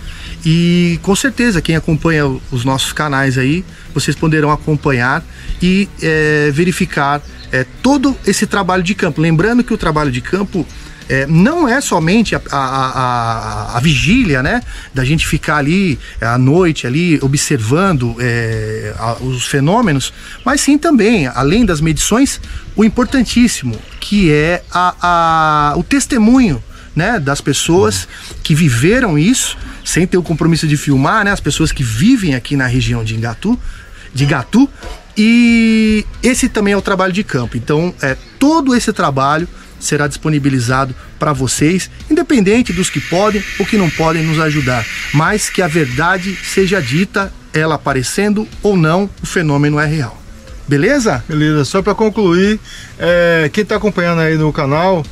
E 0.44 0.98
com 1.02 1.14
certeza, 1.14 1.60
quem 1.60 1.76
acompanha 1.76 2.26
os 2.50 2.64
nossos 2.64 2.92
canais 2.92 3.36
aí, 3.36 3.64
vocês 3.94 4.16
poderão 4.16 4.50
acompanhar 4.50 5.24
e 5.62 5.88
é, 6.02 6.50
verificar 6.52 7.22
é, 7.52 7.64
todo 7.82 8.16
esse 8.26 8.46
trabalho 8.46 8.82
de 8.82 8.94
campo. 8.94 9.20
Lembrando 9.20 9.64
que 9.64 9.72
o 9.72 9.78
trabalho 9.78 10.10
de 10.10 10.20
campo 10.20 10.66
é, 11.10 11.26
não 11.26 11.68
é 11.68 11.80
somente 11.80 12.36
a, 12.36 12.40
a, 12.52 12.58
a, 12.58 13.76
a, 13.76 13.80
vigília, 13.80 14.44
né? 14.44 14.62
Da 14.94 15.04
gente 15.04 15.26
ficar 15.26 15.56
ali 15.56 15.98
é, 16.20 16.26
à 16.26 16.38
noite, 16.38 16.86
ali, 16.86 17.18
observando 17.20 18.14
é, 18.20 18.94
os 19.20 19.44
fenômenos, 19.44 20.12
mas 20.44 20.60
sim 20.60 20.78
também, 20.78 21.26
além 21.26 21.66
das 21.66 21.80
medições, 21.80 22.40
o 22.76 22.84
importantíssimo, 22.84 23.76
que 23.98 24.30
é 24.30 24.62
o 25.76 25.82
testemunho 25.82 26.62
né, 26.94 27.18
das 27.18 27.40
pessoas 27.40 28.06
que 28.42 28.54
viveram 28.54 29.18
isso 29.18 29.56
sem 29.84 30.06
ter 30.06 30.16
o 30.16 30.22
compromisso 30.22 30.68
de 30.68 30.76
filmar, 30.76 31.24
né, 31.24 31.32
as 31.32 31.40
pessoas 31.40 31.72
que 31.72 31.82
vivem 31.82 32.34
aqui 32.34 32.56
na 32.56 32.66
região 32.66 33.02
de 33.02 33.16
Ingatu, 33.16 33.58
de 34.14 34.26
Gatu, 34.26 34.68
e 35.16 36.04
esse 36.22 36.48
também 36.48 36.72
é 36.72 36.76
o 36.76 36.82
trabalho 36.82 37.12
de 37.12 37.22
campo. 37.22 37.56
Então, 37.56 37.94
é 38.00 38.16
todo 38.38 38.74
esse 38.74 38.92
trabalho 38.92 39.48
será 39.78 40.06
disponibilizado 40.06 40.94
para 41.18 41.32
vocês, 41.32 41.90
independente 42.10 42.72
dos 42.72 42.90
que 42.90 43.00
podem 43.00 43.42
ou 43.58 43.66
que 43.66 43.78
não 43.78 43.88
podem 43.90 44.22
nos 44.22 44.38
ajudar, 44.38 44.84
mas 45.12 45.48
que 45.48 45.62
a 45.62 45.66
verdade 45.66 46.36
seja 46.36 46.80
dita, 46.80 47.32
ela 47.52 47.74
aparecendo 47.76 48.46
ou 48.62 48.76
não, 48.76 49.08
o 49.22 49.26
fenômeno 49.26 49.80
é 49.80 49.86
real. 49.86 50.20
Beleza? 50.68 51.24
Beleza. 51.26 51.64
Só 51.64 51.82
para 51.82 51.94
concluir, 51.94 52.60
é, 52.98 53.50
quem 53.52 53.62
está 53.62 53.76
acompanhando 53.76 54.20
aí 54.20 54.36
no 54.36 54.52
canal, 54.52 55.04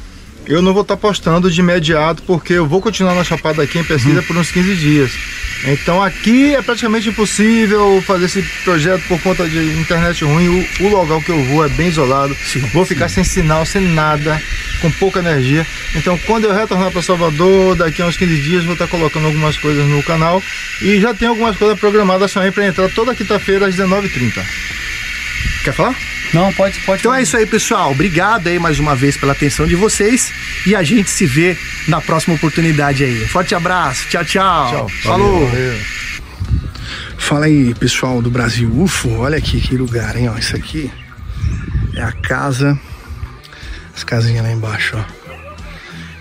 eu 0.48 0.62
não 0.62 0.72
vou 0.72 0.82
estar 0.82 0.96
tá 0.96 1.00
postando 1.00 1.50
de 1.50 1.60
imediato 1.60 2.22
porque 2.22 2.54
eu 2.54 2.66
vou 2.66 2.80
continuar 2.80 3.14
na 3.14 3.22
Chapada 3.22 3.62
aqui 3.62 3.78
em 3.78 3.84
pesquisa 3.84 4.22
por 4.22 4.36
uns 4.36 4.50
15 4.50 4.76
dias. 4.76 5.12
Então 5.64 6.02
aqui 6.02 6.54
é 6.54 6.62
praticamente 6.62 7.10
impossível 7.10 8.02
fazer 8.06 8.26
esse 8.26 8.42
projeto 8.64 9.02
por 9.08 9.20
conta 9.20 9.46
de 9.46 9.78
internet 9.78 10.24
ruim. 10.24 10.48
O, 10.48 10.84
o 10.84 10.88
local 10.88 11.20
que 11.20 11.30
eu 11.30 11.44
vou 11.44 11.64
é 11.64 11.68
bem 11.68 11.88
isolado. 11.88 12.34
Sim, 12.34 12.60
vou 12.72 12.86
ficar 12.86 13.08
sim. 13.08 13.16
sem 13.16 13.24
sinal, 13.24 13.66
sem 13.66 13.82
nada, 13.82 14.40
com 14.80 14.90
pouca 14.92 15.18
energia. 15.18 15.66
Então 15.94 16.18
quando 16.26 16.44
eu 16.44 16.54
retornar 16.54 16.90
para 16.90 17.02
Salvador, 17.02 17.76
daqui 17.76 18.00
a 18.00 18.06
uns 18.06 18.16
15 18.16 18.40
dias, 18.40 18.64
vou 18.64 18.72
estar 18.72 18.86
tá 18.86 18.90
colocando 18.90 19.26
algumas 19.26 19.58
coisas 19.58 19.86
no 19.86 20.02
canal. 20.02 20.42
E 20.80 20.98
já 20.98 21.12
tem 21.12 21.28
algumas 21.28 21.56
coisas 21.56 21.78
programadas 21.78 22.32
também 22.32 22.52
para 22.52 22.66
entrar 22.66 22.88
toda 22.88 23.14
quinta-feira 23.14 23.66
às 23.66 23.76
19h30. 23.76 24.42
Quer 25.64 25.74
falar? 25.74 25.94
Não, 26.32 26.52
pode, 26.52 26.78
pode. 26.80 27.00
Então 27.00 27.14
é 27.14 27.22
isso 27.22 27.36
aí, 27.36 27.46
pessoal. 27.46 27.92
Obrigado 27.92 28.48
aí 28.48 28.58
mais 28.58 28.78
uma 28.78 28.94
vez 28.94 29.16
pela 29.16 29.32
atenção 29.32 29.66
de 29.66 29.74
vocês 29.74 30.32
e 30.66 30.74
a 30.74 30.82
gente 30.82 31.10
se 31.10 31.24
vê 31.24 31.56
na 31.86 32.00
próxima 32.00 32.34
oportunidade 32.34 33.02
aí. 33.04 33.26
Forte 33.26 33.54
abraço. 33.54 34.08
Tchau, 34.08 34.24
tchau. 34.24 34.70
Tchau. 34.70 34.88
Falou. 35.02 35.46
Valeu. 35.46 35.78
Fala 37.16 37.46
aí, 37.46 37.74
pessoal 37.74 38.22
do 38.22 38.30
Brasil 38.30 38.70
UFO. 38.70 39.10
Olha 39.18 39.38
aqui 39.38 39.60
que 39.60 39.76
lugar, 39.76 40.16
hein? 40.16 40.28
Ó, 40.28 40.38
isso 40.38 40.54
aqui 40.54 40.90
é 41.94 42.02
a 42.02 42.12
casa. 42.12 42.78
As 43.94 44.04
casinhas 44.04 44.44
lá 44.44 44.52
embaixo, 44.52 44.96
ó. 44.96 45.18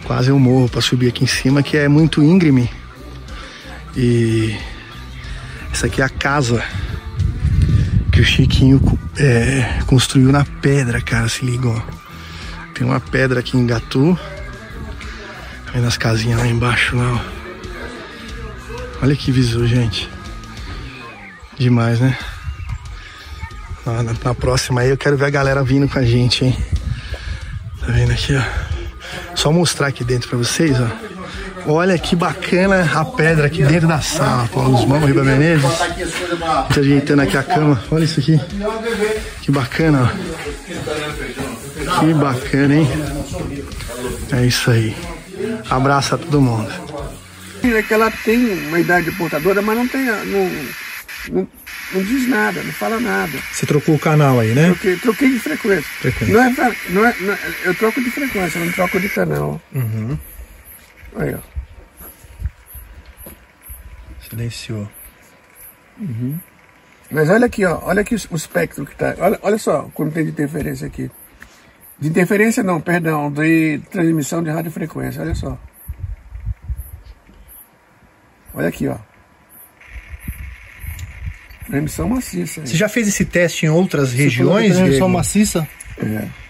Quase 0.04 0.30
eu 0.30 0.40
morro 0.40 0.70
para 0.70 0.82
subir 0.82 1.10
aqui 1.10 1.24
em 1.24 1.28
cima, 1.28 1.62
que 1.62 1.78
é 1.78 1.88
muito 1.88 2.24
íngreme. 2.24 2.70
E 3.96 4.58
essa 5.72 5.88
aqui 5.88 6.02
é 6.02 6.06
a 6.06 6.10
casa 6.10 6.64
que 8.18 8.22
o 8.22 8.26
Chiquinho 8.26 8.82
é, 9.20 9.80
construiu 9.86 10.32
na 10.32 10.44
pedra, 10.44 11.00
cara, 11.00 11.30
se 11.30 11.46
liga, 11.46 11.70
ó. 11.70 11.80
Tem 12.74 12.84
uma 12.84 13.00
pedra 13.00 13.42
aqui 13.42 13.56
em 13.56 13.68
Gatu. 13.68 14.18
Aí 15.72 15.80
nas 15.80 15.98
casinhas 15.98 16.40
lá 16.40 16.48
embaixo, 16.48 16.98
lá, 16.98 17.14
ó. 17.14 17.20
Olha 19.04 19.16
que 19.16 19.32
visão, 19.32 19.68
gente. 19.68 20.10
Demais, 21.60 22.00
né? 22.00 22.18
Na, 23.86 24.02
na, 24.02 24.34
próxima 24.34 24.82
aí 24.82 24.90
eu 24.90 24.98
quero 24.98 25.16
ver 25.16 25.26
a 25.26 25.30
galera 25.30 25.64
vindo 25.64 25.88
com 25.88 26.00
a 26.00 26.04
gente, 26.04 26.44
hein? 26.44 26.58
Tá 27.80 27.86
vendo 27.92 28.14
aqui, 28.14 28.36
ó? 28.36 29.36
Só 29.36 29.52
mostrar 29.52 29.88
aqui 29.88 30.04
dentro 30.04 30.28
pra 30.28 30.40
vocês, 30.40 30.76
ó. 30.82 31.17
Olha 31.68 31.98
que 32.00 32.16
bacana 32.16 32.90
a 32.96 33.04
pedra 33.04 33.48
aqui 33.48 33.62
dentro 33.62 33.90
da 33.90 34.00
sala. 34.00 34.48
Pô, 34.54 34.62
os 34.62 34.86
mãos 34.86 35.06
Riba 35.06 35.22
Menezes. 35.22 35.70
Te 36.72 36.80
ajeitando 36.80 37.22
aqui 37.24 37.38
a 37.38 37.44
cama. 37.44 37.84
Olha 37.92 38.06
isso 38.06 38.22
aqui. 38.22 38.40
Que 39.42 39.52
bacana, 39.52 40.04
ó. 40.04 42.00
Que 42.00 42.14
bacana, 42.14 42.74
hein? 42.74 42.88
É 44.32 44.46
isso 44.46 44.72
aí. 44.72 44.96
Abraço 45.70 46.16
a 46.16 46.18
todo 46.18 46.42
mundo. 46.42 46.72
É 47.64 47.82
que 47.84 47.94
ela 47.94 48.10
tem 48.24 48.68
uma 48.70 48.80
idade 48.80 49.12
portadora, 49.12 49.62
mas 49.62 49.78
não 49.78 49.88
tem. 49.88 50.06
Não, 50.06 50.50
não, 51.30 51.48
não 51.92 52.04
diz 52.04 52.30
nada, 52.30 52.64
não 52.64 52.72
fala 52.72 52.98
nada. 52.98 53.38
Você 53.52 53.66
trocou 53.66 53.96
o 53.96 54.00
canal 54.00 54.40
aí, 54.40 54.54
né? 54.54 54.68
Troquei, 54.68 54.96
troquei 54.96 55.30
de 55.32 55.40
frequência. 55.40 55.90
frequência. 56.00 56.34
Não 56.34 56.44
é, 56.44 56.50
não 56.90 57.06
é, 57.06 57.16
não 57.20 57.34
é, 57.34 57.40
eu 57.66 57.76
troco 57.76 58.02
de 58.02 58.10
frequência, 58.10 58.64
não 58.64 58.72
troco 58.72 59.00
de 59.02 59.10
canal. 59.10 59.62
Uhum. 59.76 60.18
Aí, 61.18 61.36
ó. 61.36 61.57
Silenciou. 64.30 64.88
Uhum. 66.00 66.40
Mas 67.10 67.30
olha 67.30 67.46
aqui, 67.46 67.66
ó, 67.66 67.80
olha 67.84 68.02
aqui 68.02 68.16
o 68.16 68.36
espectro 68.36 68.86
que 68.86 68.96
tá. 68.96 69.16
Olha, 69.20 69.40
olha 69.42 69.58
só 69.58 69.90
como 69.94 70.12
tem 70.12 70.26
de 70.26 70.32
interferência 70.32 70.88
aqui. 70.88 71.10
De 72.00 72.10
interferência 72.10 72.62
não, 72.62 72.80
perdão, 72.80 73.32
de 73.32 73.80
transmissão 73.90 74.44
de 74.44 74.50
radiofrequência, 74.50 75.22
olha 75.22 75.34
só. 75.34 75.58
Olha 78.54 78.68
aqui, 78.68 78.88
ó. 78.88 78.98
Transmissão 81.66 82.10
maciça. 82.10 82.66
Você 82.66 82.76
já 82.76 82.88
fez 82.88 83.08
esse 83.08 83.26
teste 83.26 83.66
em 83.66 83.70
outras 83.70 84.12
Você 84.12 84.24
regiões? 84.24 84.76
Transmissão 84.76 85.10
maciça? 85.10 85.68
É 85.98 86.47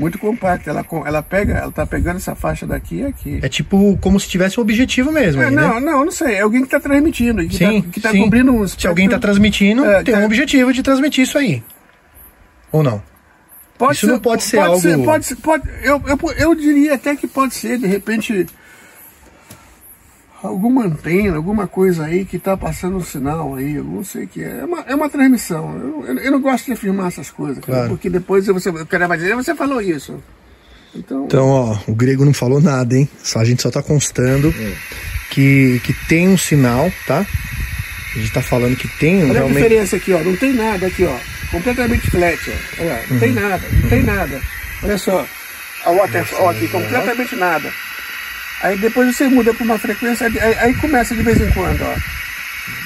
muito 0.00 0.18
compacta. 0.18 0.70
Ela, 0.70 0.84
ela 1.04 1.22
pega, 1.22 1.58
ela 1.58 1.70
tá 1.70 1.86
pegando 1.86 2.16
essa 2.16 2.34
faixa 2.34 2.66
daqui 2.66 2.96
e 2.96 3.04
aqui. 3.04 3.38
É 3.42 3.48
tipo 3.48 3.98
como 4.00 4.18
se 4.18 4.28
tivesse 4.28 4.58
um 4.58 4.62
objetivo 4.62 5.12
mesmo. 5.12 5.42
É, 5.42 5.46
aí, 5.46 5.54
não, 5.54 5.74
né? 5.74 5.80
não, 5.80 6.04
não 6.06 6.12
sei. 6.12 6.36
É 6.36 6.40
alguém 6.40 6.62
que 6.62 6.68
está 6.68 6.80
transmitindo. 6.80 7.46
Que 7.46 7.56
sim, 7.56 7.82
tá, 7.82 7.88
que 7.90 8.00
tá 8.00 8.12
cobrindo 8.12 8.52
um 8.52 8.66
Se 8.66 8.86
alguém 8.86 9.04
está 9.04 9.18
transmitindo, 9.18 9.84
é, 9.84 10.02
tem 10.02 10.16
um 10.16 10.24
objetivo 10.24 10.72
de 10.72 10.82
transmitir 10.82 11.24
isso 11.24 11.36
aí. 11.36 11.62
Ou 12.72 12.82
não? 12.82 13.02
Pode 13.76 13.94
isso 13.94 14.06
ser, 14.06 14.12
não 14.12 14.18
pode 14.18 14.42
ser 14.42 14.56
pode 14.56 14.68
algo. 14.68 14.80
Ser, 14.80 14.98
pode 14.98 15.26
ser, 15.26 15.36
pode, 15.36 15.68
eu, 15.82 16.02
eu, 16.06 16.18
eu 16.36 16.54
diria 16.54 16.94
até 16.94 17.16
que 17.16 17.26
pode 17.26 17.54
ser, 17.54 17.78
de 17.78 17.86
repente 17.86 18.46
alguma 20.42 20.84
antena, 20.84 21.36
alguma 21.36 21.66
coisa 21.66 22.04
aí 22.04 22.24
que 22.24 22.36
está 22.36 22.56
passando 22.56 22.96
um 22.96 23.04
sinal 23.04 23.54
aí, 23.54 23.74
eu 23.74 23.84
não 23.84 24.02
sei 24.02 24.24
o 24.24 24.28
que 24.28 24.42
é. 24.42 24.60
É 24.60 24.64
uma, 24.64 24.80
é 24.80 24.94
uma 24.94 25.08
transmissão. 25.08 25.76
Eu, 25.76 26.06
eu, 26.06 26.18
eu, 26.18 26.32
não 26.32 26.40
gosto 26.40 26.66
de 26.66 26.72
afirmar 26.72 27.08
essas 27.08 27.30
coisas, 27.30 27.62
claro. 27.64 27.88
porque 27.88 28.08
depois 28.08 28.46
você, 28.46 28.70
o 28.70 28.86
cara 28.86 29.06
vai 29.06 29.18
dizer, 29.18 29.34
você 29.34 29.54
falou 29.54 29.80
isso. 29.80 30.22
Então, 30.94 31.24
então, 31.24 31.46
ó, 31.48 31.78
o 31.86 31.94
grego 31.94 32.24
não 32.24 32.34
falou 32.34 32.60
nada, 32.60 32.96
hein? 32.96 33.08
Só, 33.22 33.38
a 33.38 33.44
gente 33.44 33.62
só 33.62 33.68
está 33.68 33.82
constando 33.82 34.52
é. 34.58 34.72
que, 35.30 35.80
que 35.84 35.92
tem 36.08 36.28
um 36.28 36.36
sinal, 36.36 36.90
tá? 37.06 37.20
A 37.20 38.14
gente 38.14 38.26
está 38.26 38.42
falando 38.42 38.76
que 38.76 38.88
tem 38.98 39.22
Olha 39.22 39.34
realmente... 39.34 39.58
a 39.58 39.62
diferença 39.62 39.96
aqui, 39.96 40.12
ó. 40.12 40.18
Não 40.18 40.36
tem 40.36 40.52
nada 40.52 40.86
aqui, 40.86 41.04
ó. 41.04 41.16
Completamente 41.52 42.10
flat, 42.10 42.38
ó. 42.48 42.82
Olha, 42.82 43.02
não 43.06 43.14
uhum. 43.14 43.20
tem 43.20 43.32
nada, 43.32 43.68
não 43.72 43.82
uhum. 43.82 43.88
tem 43.88 44.02
nada. 44.02 44.40
Olha 44.82 44.98
só. 44.98 45.26
A 45.84 45.92
waterfall 45.92 46.50
aqui, 46.50 46.68
completamente 46.68 47.36
nada. 47.36 47.72
Aí 48.62 48.76
depois 48.78 49.16
você 49.16 49.26
muda 49.28 49.54
para 49.54 49.64
uma 49.64 49.78
frequência, 49.78 50.26
aí, 50.26 50.58
aí, 50.58 50.74
começa 50.74 51.14
de 51.14 51.22
vez 51.22 51.40
em 51.40 51.50
quando, 51.52 51.80
ó. 51.82 51.94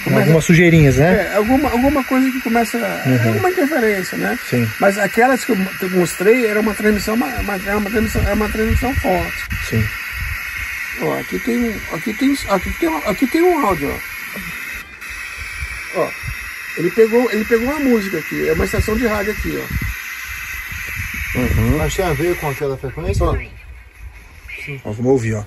Começa, 0.04 0.20
algumas 0.20 0.44
sujeirinhas, 0.44 0.96
né? 0.96 1.30
É, 1.32 1.36
alguma, 1.36 1.70
alguma 1.70 2.04
coisa 2.04 2.30
que 2.30 2.40
começa. 2.42 2.78
Uhum. 2.78 3.28
Alguma 3.28 3.50
interferência, 3.50 4.18
né? 4.18 4.38
Sim. 4.48 4.68
Mas 4.78 4.98
aquelas 4.98 5.44
que 5.44 5.52
eu 5.52 5.90
mostrei 5.90 6.46
era 6.46 6.60
uma 6.60 6.74
transmissão, 6.74 7.14
uma, 7.14 7.26
uma, 7.26 7.56
é 7.56 7.74
uma 7.74 7.90
transmissão, 7.90 8.28
é 8.28 8.34
uma 8.34 8.48
transmissão 8.48 8.94
forte. 8.96 9.46
Sim. 9.68 9.84
Ó, 11.02 11.18
aqui 11.18 11.38
tem. 11.40 11.74
Aqui 11.92 12.14
tem. 12.14 12.36
Aqui 12.48 12.70
tem, 12.78 12.96
aqui 13.06 13.26
tem 13.26 13.42
um 13.42 13.66
áudio, 13.66 13.90
ó. 15.96 16.00
Ó. 16.02 16.10
Ele 16.76 16.90
pegou, 16.90 17.30
ele 17.30 17.44
pegou 17.44 17.68
uma 17.68 17.80
música 17.80 18.18
aqui, 18.18 18.48
é 18.48 18.52
uma 18.52 18.64
estação 18.64 18.96
de 18.96 19.06
rádio 19.06 19.32
aqui, 19.32 19.58
ó. 19.58 21.38
Uhum. 21.38 21.78
Mas 21.78 21.94
tem 21.94 22.04
a 22.04 22.12
ver 22.12 22.36
com 22.36 22.50
aquela 22.50 22.76
frequência? 22.76 23.24
Ó. 23.24 23.36
Sim. 24.64 24.80
Ó, 24.84 24.92
vamos 24.92 25.12
ouvir, 25.12 25.34
ó. 25.34 25.44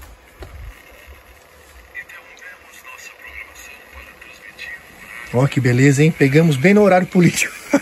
Ó, 5.33 5.45
que 5.47 5.59
beleza, 5.59 6.03
hein? 6.03 6.13
Pegamos 6.17 6.55
bem 6.55 6.73
no 6.73 6.81
horário 6.81 7.07
político. 7.07 7.53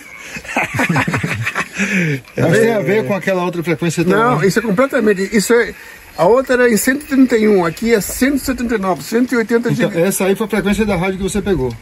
Mas 2.38 2.60
tem 2.60 2.74
a 2.74 2.80
ver 2.80 3.06
com 3.06 3.14
aquela 3.14 3.44
outra 3.44 3.62
frequência 3.64 4.04
também. 4.04 4.20
Não, 4.20 4.44
isso 4.44 4.60
é 4.60 4.62
completamente. 4.62 5.36
Isso 5.36 5.54
é. 5.54 5.74
A 6.18 6.26
outra 6.26 6.54
era 6.54 6.70
em 6.70 6.78
131, 6.78 7.66
aqui 7.66 7.94
é 7.94 8.00
179, 8.00 9.04
180 9.04 9.70
Então, 9.70 9.90
de. 9.90 10.00
essa 10.00 10.26
aí 10.26 10.36
foi 10.36 10.48
a 10.48 10.50
frequência 10.50 10.86
da 10.86 10.96
rádio 10.96 11.18
que 11.18 11.24
você 11.24 11.42
pegou. 11.42 11.76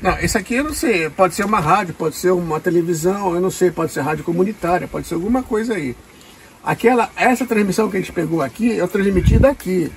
Não, 0.00 0.16
esse 0.20 0.38
aqui 0.38 0.54
eu 0.54 0.64
não 0.64 0.72
sei. 0.74 1.10
Pode 1.10 1.34
ser 1.34 1.44
uma 1.44 1.58
rádio, 1.60 1.94
pode 1.94 2.14
ser 2.16 2.30
uma 2.30 2.60
televisão, 2.60 3.34
eu 3.34 3.40
não 3.40 3.50
sei, 3.50 3.70
pode 3.70 3.92
ser 3.92 4.00
rádio 4.00 4.24
comunitária, 4.24 4.86
pode 4.86 5.06
ser 5.08 5.14
alguma 5.14 5.42
coisa 5.42 5.74
aí. 5.74 5.96
Aquela, 6.64 7.10
essa 7.16 7.44
transmissão 7.44 7.90
que 7.90 7.96
a 7.96 8.00
gente 8.00 8.12
pegou 8.12 8.42
aqui, 8.42 8.68
eu 8.76 8.86
transmiti 8.86 9.38
daqui. 9.38 9.90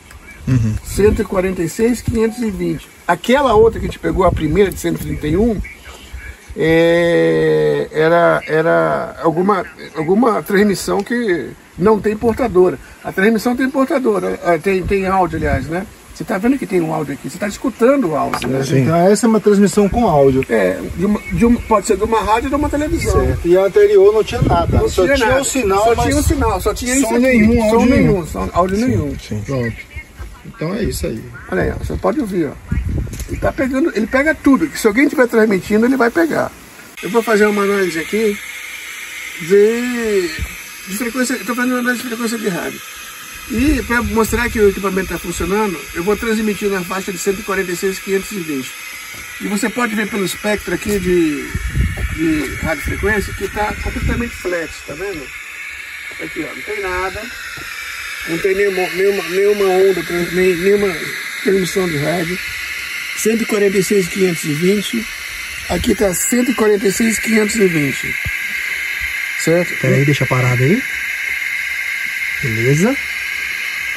146, 0.84 2.02
520. 2.02 2.88
Aquela 3.08 3.54
outra 3.54 3.80
que 3.80 3.86
a 3.86 3.90
gente 3.90 4.00
pegou, 4.00 4.26
a 4.26 4.32
primeira 4.32 4.72
de 4.72 4.80
131, 4.80 5.60
é, 6.58 7.88
era, 7.92 8.42
era 8.48 9.16
alguma, 9.22 9.66
alguma 9.96 10.42
transmissão 10.42 11.04
que 11.04 11.50
não 11.78 12.00
tem 12.00 12.16
portadora. 12.16 12.80
A 13.04 13.12
transmissão 13.12 13.56
tem 13.56 13.70
portadora, 13.70 14.40
ah, 14.44 14.58
tem, 14.58 14.82
tem 14.84 15.06
áudio, 15.08 15.38
aliás, 15.38 15.68
né? 15.68 15.86
Você 16.14 16.24
está 16.24 16.38
vendo 16.38 16.58
que 16.58 16.66
tem 16.66 16.80
um 16.80 16.94
áudio 16.94 17.14
aqui, 17.14 17.30
você 17.30 17.36
está 17.36 17.46
escutando 17.46 18.12
o 18.12 18.16
áudio, 18.16 18.48
né? 18.48 18.62
Então 18.72 18.96
essa 18.96 19.26
é 19.26 19.30
uma 19.30 19.42
transmissão 19.42 19.90
com 19.90 20.08
áudio. 20.08 20.46
É, 20.50 20.80
de 20.96 21.06
uma, 21.06 21.20
de 21.20 21.46
uma- 21.46 21.60
pode 21.64 21.88
ser 21.88 21.98
de 21.98 22.04
uma 22.06 22.22
rádio 22.22 22.46
ou 22.46 22.50
de 22.52 22.56
uma 22.56 22.70
televisão. 22.70 23.12
Certo. 23.26 23.46
E 23.46 23.58
a 23.58 23.66
anterior 23.66 24.14
não 24.14 24.24
tinha 24.24 24.42
nada. 24.42 24.78
Não 24.78 24.88
só 24.88 25.04
tinha 25.04 25.16
tinha 25.18 25.28
nada. 25.28 25.42
o 25.42 25.44
sinal, 25.44 25.84
só 25.84 25.94
mas 25.96 26.06
tinha 26.06 26.18
o 26.18 26.24
sinal, 26.24 26.62
só 26.62 26.74
tinha 26.74 26.94
som 26.94 27.00
isso 27.02 27.10
aqui. 27.10 27.20
nenhum, 27.20 27.56
som 27.70 27.76
áudio 27.76 27.90
nenhum, 27.90 28.12
nenhum. 28.14 28.28
som- 28.28 28.50
áudio 28.54 28.78
nenhum. 28.78 29.16
Pronto. 29.46 29.76
Então 30.46 30.74
é 30.74 30.84
isso 30.84 31.08
aí. 31.08 31.24
Olha 31.52 31.64
aí, 31.64 31.72
ó, 31.72 31.76
você 31.76 31.96
pode 31.96 32.20
ouvir, 32.20 32.48
ó. 32.48 32.54
Ele 33.28 33.38
tá 33.38 33.52
pegando, 33.52 33.92
ele 33.96 34.08
pega 34.08 34.36
tudo. 34.36 34.70
Se 34.78 34.88
alguém 34.88 35.06
estiver 35.06 35.28
transmitindo, 35.28 35.86
ele 35.86 35.98
vai 35.98 36.12
pegar. 36.12 36.52
Eu 37.02 37.10
vou 37.10 37.24
fazer 37.24 37.46
uma 37.48 37.64
análise 37.64 38.00
aqui, 38.00 38.38
ver 39.42 40.32
de 40.88 40.98
frequência, 40.98 41.38
tô 41.40 41.56
fazendo 41.56 41.74
uma 41.74 41.80
análise 41.80 42.04
de 42.04 42.10
frequência 42.10 42.38
de 42.38 42.48
rádio. 42.48 42.82
E 43.52 43.82
para 43.84 44.02
mostrar 44.02 44.50
que 44.50 44.60
o 44.60 44.70
equipamento 44.70 45.14
está 45.14 45.20
funcionando, 45.20 45.80
eu 45.94 46.04
vou 46.04 46.18
transmitir 46.18 46.70
na 46.70 46.84
faixa 46.84 47.12
de 47.12 47.18
146 47.18 48.00
520. 48.00 48.72
E 49.42 49.48
você 49.48 49.70
pode 49.70 49.96
ver 49.96 50.10
pelo 50.10 50.26
espectro 50.26 50.74
aqui 50.74 51.00
de, 51.00 51.48
de 52.16 52.56
radiofrequência 52.56 53.34
que 53.34 53.46
está 53.46 53.74
completamente 53.84 54.36
flat, 54.36 54.72
tá 54.88 54.94
vendo? 54.94 55.28
Aqui, 56.24 56.44
ó, 56.50 56.56
não 56.56 56.62
tem 56.62 56.82
nada. 56.82 57.22
Não 58.28 58.38
tem 58.40 58.56
nenhuma, 58.56 58.88
nenhuma, 58.96 59.24
nenhuma 59.30 59.66
onda, 59.66 60.02
nem- 60.34 60.56
nenhuma 60.56 60.96
transmissão 61.44 61.88
de 61.88 61.98
rádio. 61.98 62.38
146 63.18 64.08
520. 64.08 65.06
Aqui 65.70 65.92
está 65.92 66.14
146 66.14 67.20
520. 67.20 68.16
Certo? 69.40 69.80
Peraí, 69.80 70.06
deixa 70.06 70.26
parado 70.26 70.64
aí. 70.64 70.82
Beleza. 72.42 72.96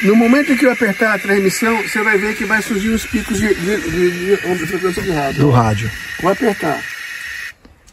No 0.01 0.15
momento 0.15 0.51
em 0.51 0.57
que 0.57 0.65
eu 0.65 0.71
apertar 0.71 1.15
a 1.15 1.19
transmissão, 1.19 1.81
você 1.81 2.01
vai 2.01 2.17
ver 2.17 2.35
que 2.35 2.45
vai 2.45 2.61
surgir 2.61 2.89
os 2.89 3.05
picos 3.05 3.37
de, 3.37 3.53
de, 3.53 3.77
de, 4.37 4.65
frequência 4.67 5.01
de 5.03 5.11
rádio. 5.11 5.41
Do 5.41 5.49
rádio. 5.49 5.91
Vou 6.21 6.31
apertar. 6.31 6.81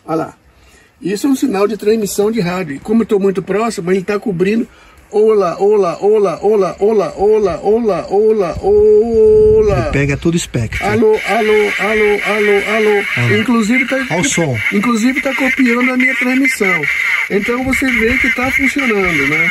Olha 0.05 0.17
lá. 0.17 0.35
Isso 1.03 1.27
é 1.27 1.31
um 1.31 1.37
sinal 1.37 1.67
de 1.67 1.77
transmissão 1.77 2.31
de 2.31 2.41
rádio. 2.41 2.77
E 2.77 2.79
como 2.79 3.01
eu 3.03 3.05
estou 3.05 3.19
muito 3.19 3.43
próximo, 3.43 3.91
ele 3.91 4.01
está 4.01 4.19
cobrindo. 4.19 4.69
Olá, 5.11 5.57
olá, 5.61 5.97
olá, 6.01 6.39
olá, 6.43 6.77
olá, 6.81 7.13
olá, 7.17 7.61
olá, 7.63 8.07
olá, 8.11 8.57
olá. 8.61 9.83
Pega 9.93 10.17
todo 10.17 10.35
o 10.35 10.37
espectro. 10.37 10.85
Alô, 10.85 11.17
alô, 11.29 11.73
alô, 11.79 12.21
alô, 12.27 12.77
alô. 12.77 13.05
Alô. 13.17 13.37
Inclusive 13.39 13.85
está 13.85 14.05
Ao 14.11 14.25
som. 14.25 14.59
Inclusive 14.73 15.19
está 15.19 15.33
copiando 15.33 15.93
a 15.93 15.97
minha 15.97 16.15
transmissão. 16.17 16.83
Então 17.31 17.63
você 17.63 17.87
vê 17.87 18.19
que 18.19 18.27
está 18.27 18.51
funcionando, 18.51 19.29
né? 19.29 19.51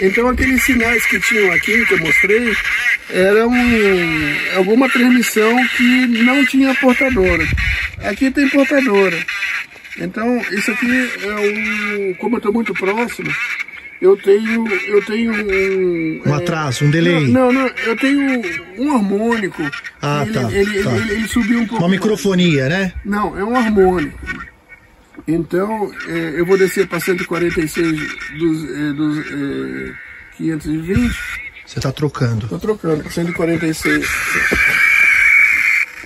Então 0.00 0.28
aqueles 0.28 0.62
sinais 0.62 1.04
que 1.04 1.20
tinham 1.20 1.52
aqui, 1.52 1.84
que 1.84 1.92
eu 1.92 1.98
mostrei, 1.98 2.56
eram 3.10 3.52
alguma 4.56 4.88
transmissão 4.88 5.56
que 5.76 6.06
não 6.24 6.42
tinha 6.46 6.74
portadora. 6.74 7.46
Aqui 8.02 8.30
tem 8.30 8.48
portadora. 8.48 9.18
Então 9.98 10.40
isso 10.52 10.70
aqui 10.70 11.10
é 11.22 11.34
um. 11.34 12.14
Como 12.14 12.36
eu 12.36 12.38
estou 12.38 12.52
muito 12.52 12.72
próximo, 12.72 13.30
eu 14.00 14.16
tenho. 14.16 14.66
Eu 14.88 15.04
tenho 15.04 15.32
um. 15.32 16.22
Um 16.26 16.34
é, 16.34 16.36
atraso, 16.36 16.84
um 16.84 16.90
delay. 16.90 17.28
Não, 17.28 17.52
não, 17.52 17.66
eu 17.66 17.96
tenho 17.96 18.42
um 18.78 18.94
harmônico. 18.96 19.62
Ah, 20.02 20.22
ele, 20.24 20.32
tá, 20.34 20.52
Ele, 20.52 20.82
tá. 20.82 20.96
ele- 20.96 21.12
ele 21.12 21.28
subiu 21.28 21.60
um 21.60 21.66
pouco. 21.66 21.82
Uma 21.84 21.90
microfonia, 21.90 22.68
né? 22.68 22.92
Não, 23.04 23.38
é 23.38 23.44
um 23.44 23.56
harmônico. 23.56 24.18
Então, 25.28 25.92
é, 26.08 26.34
eu 26.40 26.46
vou 26.46 26.56
descer 26.56 26.86
para 26.86 27.00
146 27.00 27.98
dos, 28.38 28.64
é, 28.70 28.92
dos 28.92 29.18
é, 29.26 29.92
520. 30.36 31.16
Você 31.66 31.80
tá 31.80 31.90
trocando. 31.90 32.44
Estou 32.44 32.60
trocando 32.60 33.02
para 33.02 33.10
146. 33.10 34.06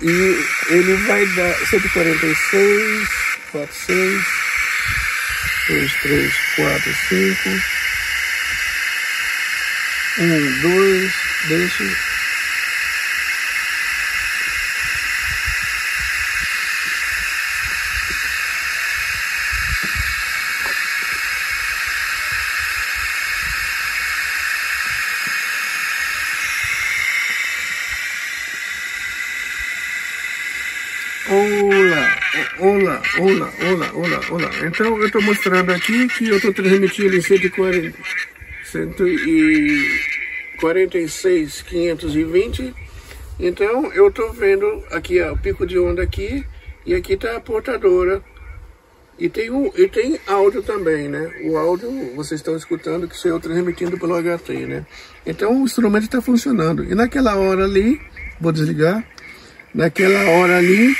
E 0.03 0.45
ele 0.71 0.95
vai 1.07 1.27
dar 1.27 1.55
146, 1.67 3.09
46, 3.53 4.23
dois, 5.70 5.92
três, 6.02 6.34
quatro, 6.56 6.94
cinco. 7.09 7.51
Um, 10.18 10.60
dois, 10.60 11.12
deixo 11.48 12.10
Olá, 32.61 33.03
olá, 33.19 33.51
olá, 33.70 33.91
olá, 33.95 34.20
olá. 34.31 34.51
Então 34.66 34.99
eu 34.99 35.07
estou 35.07 35.23
mostrando 35.23 35.73
aqui 35.73 36.07
que 36.09 36.28
eu 36.28 36.37
estou 36.37 36.53
transmitindo 36.53 37.16
em 37.16 37.23
140, 37.23 37.97
146, 38.65 41.62
520. 41.62 42.74
Então 43.39 43.91
eu 43.95 44.09
estou 44.09 44.31
vendo 44.35 44.85
aqui 44.91 45.23
ó, 45.23 45.32
o 45.32 45.39
pico 45.39 45.66
de 45.66 45.78
onda 45.78 46.03
aqui 46.03 46.45
e 46.85 46.95
aqui 46.95 47.15
está 47.15 47.35
a 47.35 47.41
portadora. 47.41 48.23
E 49.19 49.31
tem, 49.31 49.51
um, 49.51 49.73
e 49.74 49.89
tem 49.89 50.20
áudio 50.27 50.62
também, 50.62 51.09
né? 51.09 51.32
O 51.45 51.57
áudio 51.57 52.15
vocês 52.15 52.41
estão 52.41 52.55
escutando 52.55 53.09
que 53.09 53.16
sou 53.16 53.31
eu 53.31 53.41
transmitindo 53.41 53.99
pelo 53.99 54.20
HT, 54.20 54.66
né? 54.66 54.85
Então 55.24 55.62
o 55.62 55.65
instrumento 55.65 56.05
está 56.05 56.20
funcionando. 56.20 56.85
E 56.85 56.95
naquela 56.95 57.37
hora 57.37 57.65
ali, 57.65 57.99
vou 58.39 58.53
desligar, 58.53 59.03
naquela 59.74 60.28
hora 60.28 60.59
ali 60.59 60.95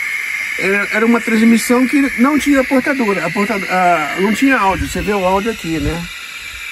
era, 0.59 0.89
era 0.93 1.06
uma 1.06 1.20
transmissão 1.20 1.86
que 1.86 2.01
não 2.20 2.39
tinha 2.39 2.62
portadora, 2.64 3.27
a 3.27 3.31
porta, 3.31 3.55
a- 3.55 4.16
não 4.20 4.32
tinha 4.35 4.59
áudio, 4.59 4.89
você 4.89 5.01
vê 5.01 5.12
o 5.12 5.24
áudio 5.24 5.51
aqui, 5.52 5.78
né? 5.78 6.06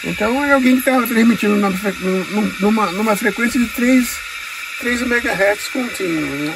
Então 0.05 0.43
era 0.45 0.55
alguém 0.55 0.75
que 0.75 0.89
estava 0.89 1.07
transmitindo 1.07 1.57
numa, 1.57 1.71
numa, 2.61 2.93
numa 2.93 3.17
frequência 3.17 3.59
de 3.59 3.67
3, 3.69 4.17
3 4.81 5.03
MHz 5.03 5.69
contínuo, 5.73 6.37
né? 6.45 6.55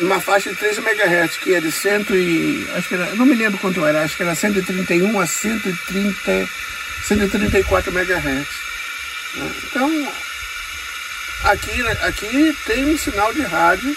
Numa 0.00 0.18
faixa 0.20 0.50
de 0.50 0.56
3 0.56 0.78
MHz, 0.78 1.36
que 1.36 1.54
é 1.54 1.60
de 1.60 1.70
100 1.70 2.06
e... 2.10 2.66
Acho 2.74 2.88
que 2.88 2.94
era, 2.94 3.14
não 3.14 3.26
me 3.26 3.34
lembro 3.34 3.58
quanto 3.58 3.84
era, 3.84 4.02
acho 4.02 4.16
que 4.16 4.22
era 4.22 4.34
131 4.34 5.20
a 5.20 5.26
130, 5.26 6.48
134 7.04 7.92
MHz. 7.92 8.48
Então, 9.36 10.12
aqui, 11.44 11.82
aqui 12.02 12.56
tem 12.66 12.86
um 12.86 12.96
sinal 12.98 13.32
de 13.32 13.42
rádio 13.42 13.94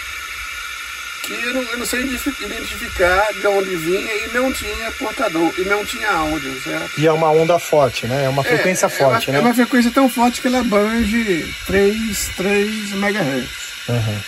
que 1.26 1.32
eu 1.32 1.54
não, 1.54 1.62
eu 1.62 1.78
não 1.78 1.86
sei 1.86 2.00
identifi- 2.02 2.44
identificar 2.44 3.32
de 3.32 3.46
onde 3.46 3.76
vinha 3.76 4.12
e 4.14 4.28
não 4.32 4.52
tinha 4.52 4.90
portador, 4.92 5.52
e 5.58 5.62
não 5.64 5.84
tinha 5.84 6.10
áudio, 6.10 6.60
certo? 6.62 7.00
E 7.00 7.06
é 7.06 7.12
uma 7.12 7.30
onda 7.30 7.58
forte, 7.58 8.06
né? 8.06 8.24
É 8.24 8.28
uma 8.28 8.44
frequência 8.44 8.86
é, 8.86 8.88
forte, 8.88 9.30
é 9.30 9.32
né? 9.32 9.38
uma, 9.40 9.48
É 9.48 9.50
uma 9.50 9.54
frequência 9.54 9.90
tão 9.90 10.08
forte 10.08 10.40
que 10.40 10.46
ela 10.48 10.60
abrange 10.60 11.54
3, 11.66 12.28
3 12.36 12.92
MHz. 12.92 13.48
Aham. 13.88 14.20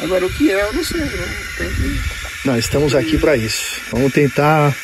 Agora, 0.00 0.26
o 0.26 0.30
que 0.32 0.50
é, 0.50 0.60
eu 0.62 0.72
não 0.72 0.84
sei, 0.84 1.00
né? 1.00 1.36
Tem 1.56 1.70
que... 1.70 2.00
Não, 2.44 2.58
estamos 2.58 2.94
aqui 2.94 3.16
para 3.16 3.36
isso. 3.36 3.80
Vamos 3.90 4.12
tentar 4.12 4.74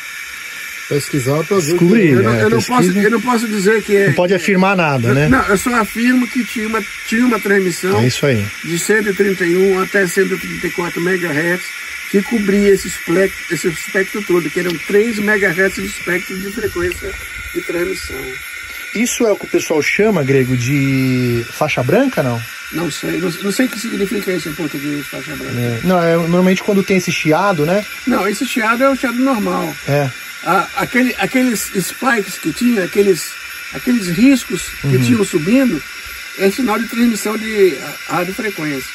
pesquisar 0.91 1.41
para 1.45 1.57
descobrir, 1.57 2.09
eu, 2.09 2.21
não, 2.21 2.33
né? 2.33 2.43
eu, 2.43 2.49
não 2.49 2.61
posso, 2.61 2.91
eu 2.91 3.11
não 3.11 3.21
posso 3.21 3.47
dizer 3.47 3.81
que 3.81 3.95
é... 3.95 4.07
Não 4.07 4.13
pode 4.13 4.33
afirmar 4.33 4.75
nada, 4.75 5.13
né? 5.13 5.29
Não, 5.29 5.41
eu 5.47 5.57
só 5.57 5.73
afirmo 5.75 6.27
que 6.27 6.43
tinha 6.43 6.67
uma, 6.67 6.83
tinha 7.07 7.25
uma 7.25 7.39
transmissão 7.39 7.97
É 7.97 8.07
isso 8.07 8.25
aí. 8.25 8.45
de 8.65 8.77
131 8.77 9.79
até 9.79 10.05
134 10.05 11.01
MHz 11.01 11.61
que 12.09 12.21
cobria 12.23 12.71
esse 12.71 12.89
espectro, 12.89 13.39
esse 13.49 13.69
espectro 13.69 14.21
todo, 14.23 14.49
que 14.49 14.59
eram 14.59 14.73
3 14.85 15.19
MHz 15.19 15.75
de 15.75 15.85
espectro 15.85 16.37
de 16.37 16.51
frequência 16.51 17.09
de 17.55 17.61
transmissão. 17.61 18.50
Isso 18.93 19.25
é 19.25 19.31
o 19.31 19.35
que 19.37 19.45
o 19.45 19.49
pessoal 19.49 19.81
chama, 19.81 20.23
Grego, 20.23 20.55
de 20.57 21.45
faixa 21.51 21.81
branca, 21.81 22.21
não? 22.21 22.41
Não 22.73 22.89
sei, 22.89 23.19
não, 23.19 23.29
não 23.29 23.51
sei 23.51 23.65
o 23.65 23.69
que 23.69 23.79
significa 23.79 24.31
isso 24.31 24.49
em 24.49 24.53
português, 24.53 25.05
faixa 25.07 25.35
branca. 25.35 25.53
É. 25.59 25.79
Não, 25.83 26.01
é 26.03 26.15
normalmente 26.15 26.63
quando 26.63 26.83
tem 26.83 26.97
esse 26.97 27.11
chiado, 27.11 27.65
né? 27.65 27.85
Não, 28.07 28.27
esse 28.27 28.45
chiado 28.45 28.83
é 28.83 28.89
o 28.89 28.95
chiado 28.95 29.17
normal. 29.19 29.73
É. 29.87 30.09
Ah, 30.45 30.67
aquele, 30.77 31.15
aqueles 31.19 31.71
spikes 31.79 32.37
que 32.39 32.51
tinha, 32.53 32.83
aqueles, 32.83 33.31
aqueles 33.73 34.07
riscos 34.07 34.63
que 34.81 34.87
Uhum. 34.87 35.03
tinham 35.03 35.25
subindo, 35.25 35.81
é 36.39 36.49
sinal 36.49 36.79
de 36.79 36.87
transmissão 36.87 37.37
de 37.37 37.77
radiofrequência. 38.07 38.89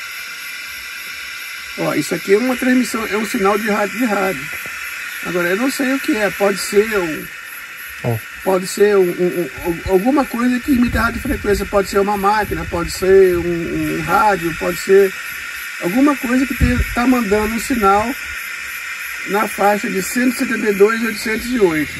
Ó, 1.78 1.94
isso 1.94 2.14
aqui 2.14 2.35
é 2.35 2.39
uma 2.39 2.56
transmissão, 2.56 3.06
é 3.06 3.16
um 3.16 3.27
sinal 3.27 3.59
de 3.59 3.68
rádio 3.70 3.98
de 3.98 4.05
rádio. 4.06 4.43
Agora, 5.27 5.48
eu 5.48 5.56
não 5.56 5.70
sei 5.70 5.93
o 5.93 6.01
que 6.01 6.16
é, 6.16 6.31
pode 6.31 6.59
ser 6.59 6.98
um, 6.98 7.24
Ó. 8.05 8.16
pode 8.47 8.64
ser 8.68 8.97
um- 8.97 9.02
um- 9.02 9.51
um- 9.66 9.81
alguma 9.90 10.24
coisa 10.24 10.60
que 10.60 10.70
imita 10.70 11.01
radiofrequência, 11.01 11.66
pode 11.66 11.89
ser 11.90 11.98
uma 11.98 12.16
máquina, 12.16 12.64
pode 12.70 12.93
ser 12.93 13.36
um, 13.36 13.98
um 13.98 14.02
rádio, 14.02 14.55
pode 14.56 14.78
ser 14.78 15.12
alguma 15.82 16.14
coisa 16.16 16.47
que 16.47 16.55
está 16.64 17.05
mandando 17.09 17.52
um 17.56 17.59
sinal 17.59 18.09
na 19.31 19.48
faixa 19.48 19.90
de 19.90 20.01
172 20.01 21.02
e 21.02 21.06
808. 21.09 21.93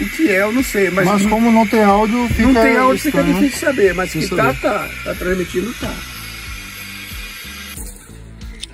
O 0.00 0.08
que 0.10 0.28
é, 0.30 0.42
eu 0.42 0.52
não 0.52 0.62
sei, 0.62 0.90
mas, 0.90 1.06
Mas, 1.06 1.26
como 1.26 1.50
não 1.50 1.66
tem 1.66 1.82
áudio, 1.82 2.28
fica 2.28 2.42
não 2.42 2.62
tem 2.62 2.76
áudio, 2.76 3.02
fica 3.02 3.18
estranho, 3.18 3.40
difícil 3.40 3.66
saber, 3.66 3.94
mas 3.94 4.12
que 4.12 4.18
Difícil 4.18 4.36
tá, 4.36 4.44
saber. 4.54 4.60
tá, 4.60 4.88
tá 5.04 5.14
transmitindo, 5.14 5.72
tá. 5.80 5.94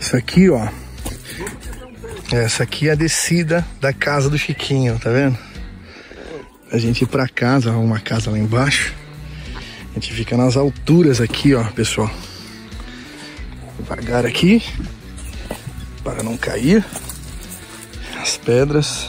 Isso 0.01 0.17
aqui, 0.17 0.51
ó. 0.51 0.69
Essa 2.33 2.65
aqui 2.65 2.89
é 2.89 2.93
a 2.93 2.97
descida 2.97 3.65
da 3.81 3.93
casa 3.93 4.29
do 4.29 4.37
Chiquinho, 4.37 4.99
tá 4.99 5.11
vendo? 5.11 5.39
A 6.75 6.79
gente 6.79 7.03
ir 7.03 7.07
pra 7.07 7.29
casa, 7.29 7.71
uma 7.71 8.01
casa 8.01 8.33
lá 8.33 8.37
embaixo. 8.37 8.93
A 9.93 9.95
gente 9.95 10.13
fica 10.13 10.37
nas 10.37 10.57
alturas 10.57 11.21
aqui, 11.21 11.55
ó, 11.55 11.63
pessoal. 11.63 12.11
Devagar 13.79 14.27
aqui. 14.27 14.61
Para 16.03 16.25
não 16.25 16.37
cair. 16.37 16.85
As 18.21 18.37
pedras. 18.39 19.09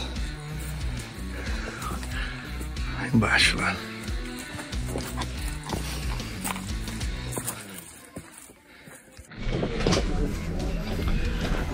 Lá 3.00 3.08
embaixo 3.12 3.56
lá. 3.56 3.74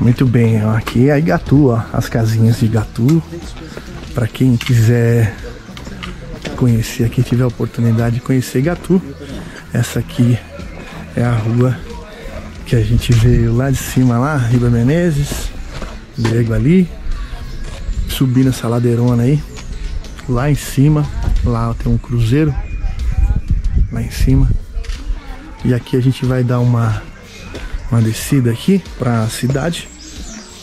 Muito 0.00 0.24
bem, 0.24 0.64
ó, 0.64 0.74
aqui 0.74 1.10
é 1.10 1.18
Igatu, 1.18 1.68
ó, 1.68 1.82
as 1.92 2.08
casinhas 2.08 2.60
de 2.60 2.64
Igatu. 2.64 3.22
Para 4.14 4.26
quem 4.26 4.56
quiser 4.56 5.36
conhecer 6.62 7.02
aqui, 7.02 7.24
tiver 7.24 7.42
a 7.42 7.48
oportunidade 7.48 8.14
de 8.14 8.20
conhecer 8.20 8.60
Igatu, 8.60 9.02
essa 9.72 9.98
aqui 9.98 10.38
é 11.16 11.24
a 11.24 11.32
rua 11.32 11.76
que 12.64 12.76
a 12.76 12.80
gente 12.80 13.12
veio 13.12 13.52
lá 13.52 13.68
de 13.68 13.76
cima 13.76 14.16
lá, 14.16 14.36
Riba 14.36 14.70
Menezes, 14.70 15.50
Diego 16.16 16.54
ali, 16.54 16.88
subindo 18.08 18.50
essa 18.50 18.68
ladeirona 18.68 19.24
aí, 19.24 19.42
lá 20.28 20.48
em 20.48 20.54
cima, 20.54 21.04
lá 21.44 21.74
tem 21.74 21.92
um 21.92 21.98
cruzeiro, 21.98 22.54
lá 23.90 24.00
em 24.00 24.10
cima. 24.12 24.48
E 25.64 25.74
aqui 25.74 25.96
a 25.96 26.00
gente 26.00 26.24
vai 26.24 26.44
dar 26.44 26.60
uma 26.60 27.02
uma 27.90 28.00
descida 28.00 28.52
aqui 28.52 28.80
para 29.00 29.24
a 29.24 29.28
cidade 29.28 29.88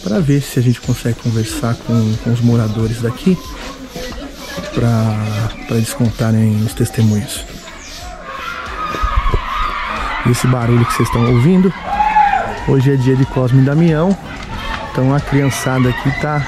para 0.02 0.22
ver 0.22 0.42
se 0.42 0.60
a 0.60 0.64
gente 0.64 0.80
consegue 0.80 1.20
conversar 1.20 1.76
com, 1.76 2.16
com 2.24 2.32
os 2.32 2.40
moradores 2.40 3.02
daqui 3.02 3.38
para 4.74 5.76
eles 5.76 5.94
contarem 5.94 6.64
os 6.64 6.74
testemunhos. 6.74 7.46
Esse 10.30 10.46
barulho 10.48 10.86
que 10.86 10.94
vocês 10.94 11.08
estão 11.08 11.26
ouvindo, 11.32 11.74
hoje 12.68 12.94
é 12.94 12.96
dia 12.96 13.16
de 13.16 13.26
Cosme 13.26 13.62
e 13.62 13.66
Damião, 13.66 14.16
então 14.92 15.14
a 15.14 15.20
criançada 15.20 15.90
aqui 15.90 16.12
tá, 16.22 16.42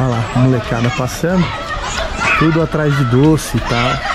olha 0.00 0.08
lá, 0.08 0.24
a 0.34 0.38
molecada 0.40 0.90
passando, 0.90 1.44
tudo 2.38 2.62
atrás 2.62 2.96
de 2.96 3.04
doce 3.04 3.56
e 3.56 3.60
tal. 3.60 4.14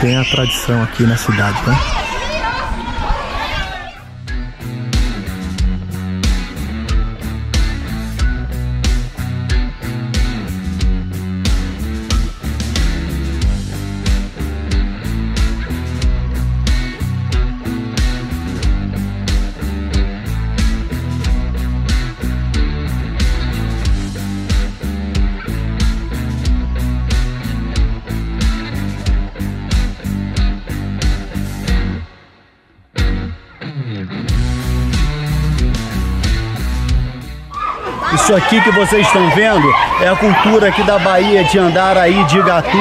Tem 0.00 0.16
a 0.16 0.24
tradição 0.24 0.82
aqui 0.82 1.02
na 1.02 1.16
cidade, 1.16 1.58
né? 1.66 1.89
Aqui 38.50 38.60
que 38.62 38.70
vocês 38.72 39.06
estão 39.06 39.30
vendo 39.30 39.72
é 40.00 40.08
a 40.08 40.16
cultura 40.16 40.68
aqui 40.68 40.82
da 40.82 40.98
Bahia 40.98 41.44
de 41.44 41.56
Andaraí, 41.56 42.24
de 42.24 42.38
Igatu, 42.38 42.78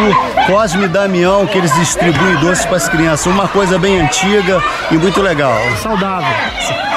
Cosme 0.48 0.86
e 0.86 0.88
Damião, 0.88 1.46
que 1.46 1.60
eles 1.60 1.72
distribuem 1.76 2.38
doces 2.38 2.66
para 2.66 2.78
as 2.78 2.90
crianças. 2.90 3.28
Uma 3.28 3.48
coisa 3.48 3.78
bem 3.78 4.00
antiga 4.00 4.64
e 4.90 4.98
muito 4.98 5.22
legal. 5.22 5.54
Saudável. 5.78 6.89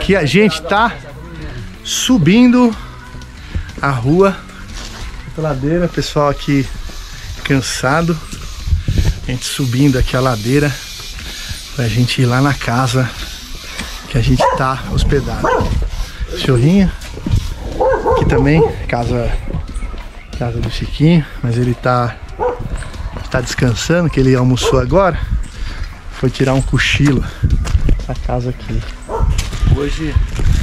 Aqui 0.00 0.16
a 0.16 0.24
gente 0.24 0.62
tá 0.62 0.96
subindo 1.84 2.74
a 3.82 3.90
rua 3.90 4.34
a 5.36 5.40
ladeira, 5.42 5.86
pessoal 5.88 6.30
aqui 6.30 6.66
cansado. 7.44 8.18
A 9.22 9.30
gente 9.30 9.44
subindo 9.44 9.98
aqui 9.98 10.16
a 10.16 10.20
ladeira 10.20 10.74
pra 11.76 11.86
gente 11.86 12.22
ir 12.22 12.24
lá 12.24 12.40
na 12.40 12.54
casa 12.54 13.10
que 14.08 14.16
a 14.16 14.22
gente 14.22 14.42
tá 14.56 14.82
hospedado. 14.90 15.46
Cachorrinho. 16.30 16.90
Aqui 18.12 18.24
também, 18.24 18.66
casa 18.88 19.30
casa 20.38 20.58
do 20.58 20.70
Chiquinho, 20.70 21.26
mas 21.42 21.58
ele 21.58 21.74
tá 21.74 22.16
tá 23.30 23.42
descansando, 23.42 24.08
que 24.08 24.18
ele 24.18 24.34
almoçou 24.34 24.80
agora. 24.80 25.20
Foi 26.12 26.30
tirar 26.30 26.54
um 26.54 26.62
cochilo 26.62 27.22
na 28.08 28.14
casa 28.14 28.48
aqui. 28.48 28.80
Hoje, 29.76 30.14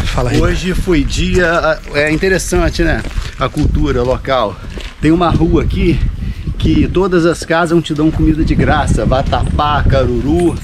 Fala 0.05 0.31
aí. 0.31 0.39
hoje 0.39 0.73
foi 0.73 1.03
dia. 1.03 1.79
É 1.93 2.11
interessante, 2.11 2.83
né? 2.83 3.01
A 3.39 3.49
cultura 3.49 4.03
local. 4.03 4.55
Tem 5.01 5.11
uma 5.11 5.29
rua 5.29 5.63
aqui 5.63 5.99
que 6.57 6.87
todas 6.87 7.25
as 7.25 7.43
casas 7.43 7.83
te 7.83 7.93
dão 7.93 8.11
comida 8.11 8.43
de 8.43 8.53
graça. 8.55 9.05
Vatapá, 9.05 9.83
caruru. 9.83 10.57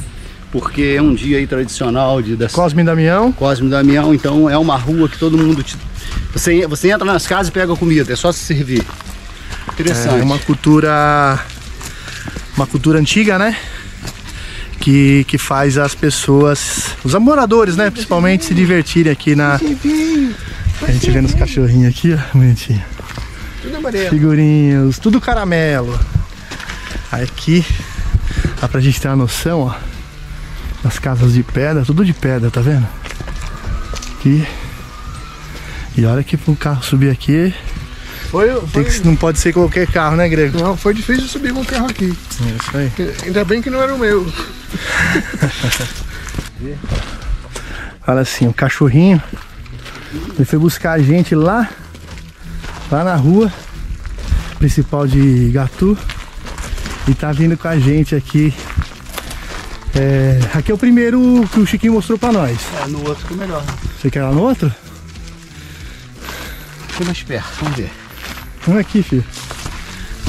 Porque 0.51 0.95
é 0.97 1.01
um 1.01 1.15
dia 1.15 1.37
aí 1.37 1.47
tradicional 1.47 2.21
de 2.21 2.35
das... 2.35 2.51
Cosme 2.51 2.83
Damião. 2.83 3.31
Cosme 3.31 3.69
Damião, 3.69 4.13
então 4.13 4.47
é 4.47 4.55
uma 4.57 4.77
rua 4.77 5.09
que 5.09 5.17
todo 5.17 5.35
mundo 5.35 5.63
te... 5.63 5.75
você, 6.31 6.67
você 6.67 6.91
entra 6.91 7.05
nas 7.05 7.25
casas 7.25 7.47
e 7.47 7.51
pega 7.51 7.75
comida, 7.75 8.13
é 8.13 8.15
só 8.15 8.31
se 8.31 8.39
servir. 8.39 8.85
Interessante. 9.71 10.19
É 10.19 10.23
uma 10.23 10.37
cultura. 10.37 11.39
Uma 12.55 12.67
cultura 12.67 12.99
antiga, 12.99 13.39
né? 13.39 13.57
Que, 14.83 15.23
que 15.23 15.37
faz 15.37 15.77
as 15.77 15.95
pessoas, 15.95 16.97
os 17.05 17.13
moradores, 17.13 17.77
né? 17.77 17.89
Principalmente 17.89 18.43
se 18.43 18.53
divertirem 18.53 19.13
aqui 19.13 19.33
na. 19.33 19.55
A 19.55 20.91
gente 20.91 21.09
vendo 21.09 21.25
os 21.25 21.33
cachorrinhos 21.33 21.95
aqui, 21.95 22.13
ó, 22.13 22.37
bonitinho. 22.37 22.83
Tudo 23.61 23.77
amarelo. 23.77 24.09
Figurinhas, 24.09 24.99
tudo 24.99 25.21
caramelo. 25.21 25.97
Aqui 27.09 27.65
dá 28.59 28.67
pra 28.67 28.81
gente 28.81 28.99
ter 28.99 29.07
uma 29.07 29.15
noção, 29.15 29.61
ó. 29.61 29.75
Das 30.83 30.99
casas 30.99 31.31
de 31.31 31.43
pedra, 31.43 31.85
tudo 31.85 32.03
de 32.03 32.11
pedra, 32.11 32.51
tá 32.51 32.59
vendo? 32.59 32.85
Aqui. 34.17 34.45
E 35.95 36.05
olha 36.05 36.25
que 36.25 36.35
pro 36.35 36.57
carro 36.57 36.83
subir 36.83 37.09
aqui. 37.09 37.53
Foi, 38.33 38.49
Tem 38.73 38.83
que, 38.83 39.05
não 39.05 39.15
pode 39.15 39.37
ser 39.37 39.53
qualquer 39.53 39.85
carro, 39.85 40.15
né, 40.15 40.27
Grego? 40.27 40.57
Não, 40.57 40.75
foi 40.75 40.91
difícil 40.95 41.27
subir 41.27 41.53
com 41.53 41.61
o 41.61 41.65
carro 41.65 41.85
aqui. 41.85 42.11
É 42.41 42.49
isso 42.49 42.75
aí. 42.75 42.91
Ainda 43.25 43.45
bem 43.45 43.61
que 43.61 43.69
não 43.69 43.79
era 43.79 43.93
o 43.93 43.99
meu. 43.99 44.25
Fala 48.03 48.21
assim, 48.21 48.47
o 48.47 48.53
cachorrinho 48.53 49.21
Ele 50.35 50.45
foi 50.45 50.57
buscar 50.57 50.93
a 50.93 50.99
gente 50.99 51.35
lá, 51.35 51.69
lá 52.91 53.03
na 53.03 53.15
rua 53.15 53.53
principal 54.57 55.05
de 55.05 55.51
Gatu 55.51 55.95
e 57.07 57.13
tá 57.13 57.31
vindo 57.31 57.55
com 57.55 57.67
a 57.67 57.77
gente 57.77 58.15
aqui. 58.15 58.51
É, 59.93 60.39
aqui 60.55 60.71
é 60.71 60.73
o 60.73 60.77
primeiro 60.77 61.47
que 61.53 61.59
o 61.59 61.67
Chiquinho 61.67 61.93
mostrou 61.93 62.17
pra 62.17 62.31
nós. 62.31 62.57
É, 62.83 62.87
no 62.87 62.97
outro 63.07 63.21
ficou 63.21 63.37
melhor. 63.37 63.63
Você 64.01 64.09
quer 64.09 64.23
lá 64.23 64.31
no 64.31 64.41
outro? 64.41 64.73
Fica 66.87 67.05
mais 67.05 67.21
perto, 67.21 67.59
vamos 67.59 67.77
ver. 67.77 68.02
Vamos 68.65 68.79
aqui, 68.79 69.03
filho. 69.03 69.25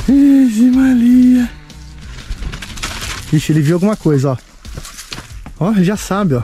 Ixi, 0.08 0.70
Maria. 0.70 1.50
Ixi, 3.32 3.52
ele 3.52 3.60
viu 3.60 3.76
alguma 3.76 3.96
coisa, 3.96 4.32
ó. 4.32 4.36
Ó, 5.60 5.70
ele 5.70 5.84
já 5.84 5.96
sabe, 5.96 6.34
ó. 6.34 6.42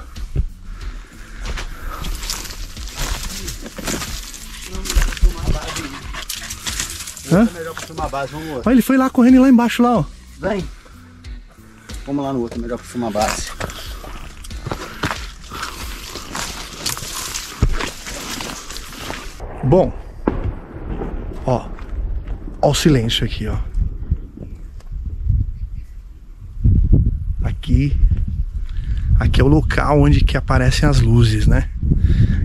Hã? 7.33 7.49
A 7.99 8.09
base. 8.09 8.35
Olha, 8.35 8.75
ele 8.75 8.83
foi 8.83 8.97
lá 8.97 9.11
correndo 9.11 9.43
lá 9.43 9.49
embaixo, 9.49 9.83
lá, 9.83 9.99
ó. 9.99 10.05
Vem. 10.39 10.67
Vamos 12.07 12.25
lá 12.25 12.33
no 12.33 12.41
outro, 12.41 12.61
melhor 12.61 12.79
pra 12.79 12.87
filmar 12.87 13.11
a 13.11 13.13
base. 13.13 13.51
Bom, 19.63 19.93
ó, 21.47 21.69
ó 22.63 22.71
o 22.71 22.75
silêncio 22.75 23.25
aqui, 23.25 23.47
ó. 23.47 23.57
Aqui, 27.43 27.97
aqui 29.19 29.41
é 29.41 29.45
o 29.45 29.49
local 29.49 30.01
onde 30.01 30.23
que 30.23 30.37
aparecem 30.37 30.89
as 30.89 31.01
luzes, 31.01 31.47
né? 31.47 31.69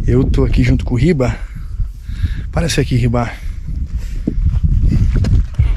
Eu 0.07 0.23
tô 0.23 0.45
aqui 0.45 0.63
junto 0.63 0.85
com 0.85 0.93
o 0.95 0.97
Riba. 0.97 1.35
Parece 2.51 2.79
aqui, 2.79 2.95
Riba. 2.95 3.29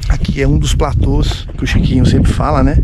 Aqui 0.07 0.41
é 0.41 0.47
um 0.47 0.57
dos 0.57 0.73
platôs 0.73 1.47
que 1.57 1.63
o 1.63 1.67
Chiquinho 1.67 2.05
sempre 2.05 2.31
fala, 2.31 2.63
né? 2.63 2.77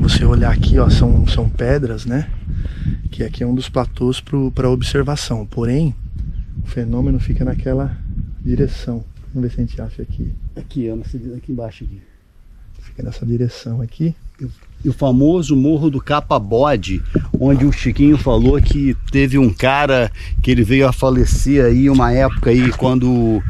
Você 0.00 0.24
olhar 0.24 0.52
aqui, 0.52 0.78
ó, 0.78 0.88
são, 0.88 1.26
são 1.26 1.48
pedras, 1.48 2.06
né? 2.06 2.28
Que 3.10 3.24
aqui 3.24 3.42
é 3.42 3.46
um 3.46 3.54
dos 3.54 3.68
platôs 3.68 4.22
para 4.54 4.70
observação. 4.70 5.44
Porém, 5.44 5.94
o 6.62 6.66
fenômeno 6.66 7.18
fica 7.18 7.44
naquela 7.44 7.96
direção. 8.40 9.04
Vamos 9.34 9.48
ver 9.48 9.54
se 9.54 9.60
a 9.60 9.64
gente 9.64 9.80
acha 9.80 10.02
aqui. 10.02 10.34
Aqui, 10.58 10.90
ó, 10.90 10.96
nessa, 10.96 11.16
aqui 11.16 11.52
embaixo 11.52 11.84
aqui. 11.84 12.00
Fica 12.80 13.02
nessa 13.02 13.24
direção 13.24 13.80
aqui. 13.80 14.14
E 14.84 14.88
o 14.88 14.92
famoso 14.92 15.56
Morro 15.56 15.90
do 15.90 16.00
Capa-Bode, 16.00 17.02
onde 17.40 17.64
o 17.64 17.72
Chiquinho 17.72 18.16
falou 18.16 18.60
que 18.62 18.96
teve 19.10 19.36
um 19.36 19.52
cara 19.52 20.10
que 20.40 20.50
ele 20.50 20.62
veio 20.62 20.86
a 20.86 20.92
falecer 20.92 21.64
aí 21.64 21.90
uma 21.90 22.12
época 22.12 22.50
aí 22.50 22.70
quando 22.72 23.42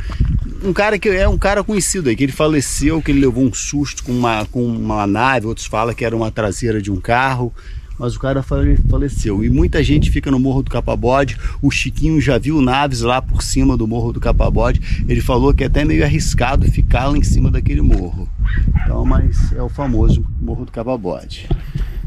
um 0.64 0.72
cara 0.72 0.98
que 0.98 1.08
é 1.10 1.28
um 1.28 1.36
cara 1.36 1.62
conhecido 1.62 2.08
aí, 2.08 2.16
que 2.16 2.24
ele 2.24 2.32
faleceu, 2.32 3.02
que 3.02 3.10
ele 3.10 3.20
levou 3.20 3.44
um 3.44 3.52
susto 3.52 4.02
com 4.02 4.12
uma, 4.12 4.46
com 4.46 4.64
uma 4.64 5.06
nave, 5.06 5.46
outros 5.46 5.66
falam 5.66 5.94
que 5.94 6.04
era 6.04 6.16
uma 6.16 6.30
traseira 6.30 6.80
de 6.80 6.90
um 6.90 7.00
carro, 7.00 7.52
mas 7.98 8.14
o 8.14 8.20
cara 8.20 8.42
fale- 8.42 8.76
faleceu. 8.88 9.42
E 9.44 9.50
muita 9.50 9.82
gente 9.82 10.10
fica 10.10 10.30
no 10.30 10.38
Morro 10.38 10.62
do 10.62 10.70
Capabode. 10.70 11.36
O 11.60 11.70
Chiquinho 11.70 12.20
já 12.20 12.38
viu 12.38 12.60
naves 12.60 13.00
lá 13.00 13.20
por 13.20 13.42
cima 13.42 13.76
do 13.76 13.86
Morro 13.88 14.12
do 14.12 14.20
Capabode. 14.20 15.04
Ele 15.08 15.20
falou 15.20 15.52
que 15.52 15.64
é 15.64 15.66
até 15.66 15.84
meio 15.84 16.04
arriscado 16.04 16.70
ficar 16.70 17.06
lá 17.08 17.18
em 17.18 17.22
cima 17.22 17.50
daquele 17.50 17.80
morro. 17.82 18.28
Então, 18.82 19.04
mas 19.04 19.52
é 19.52 19.62
o 19.62 19.68
famoso 19.68 20.24
Morro 20.40 20.64
do 20.64 20.72
Capabode. 20.72 21.48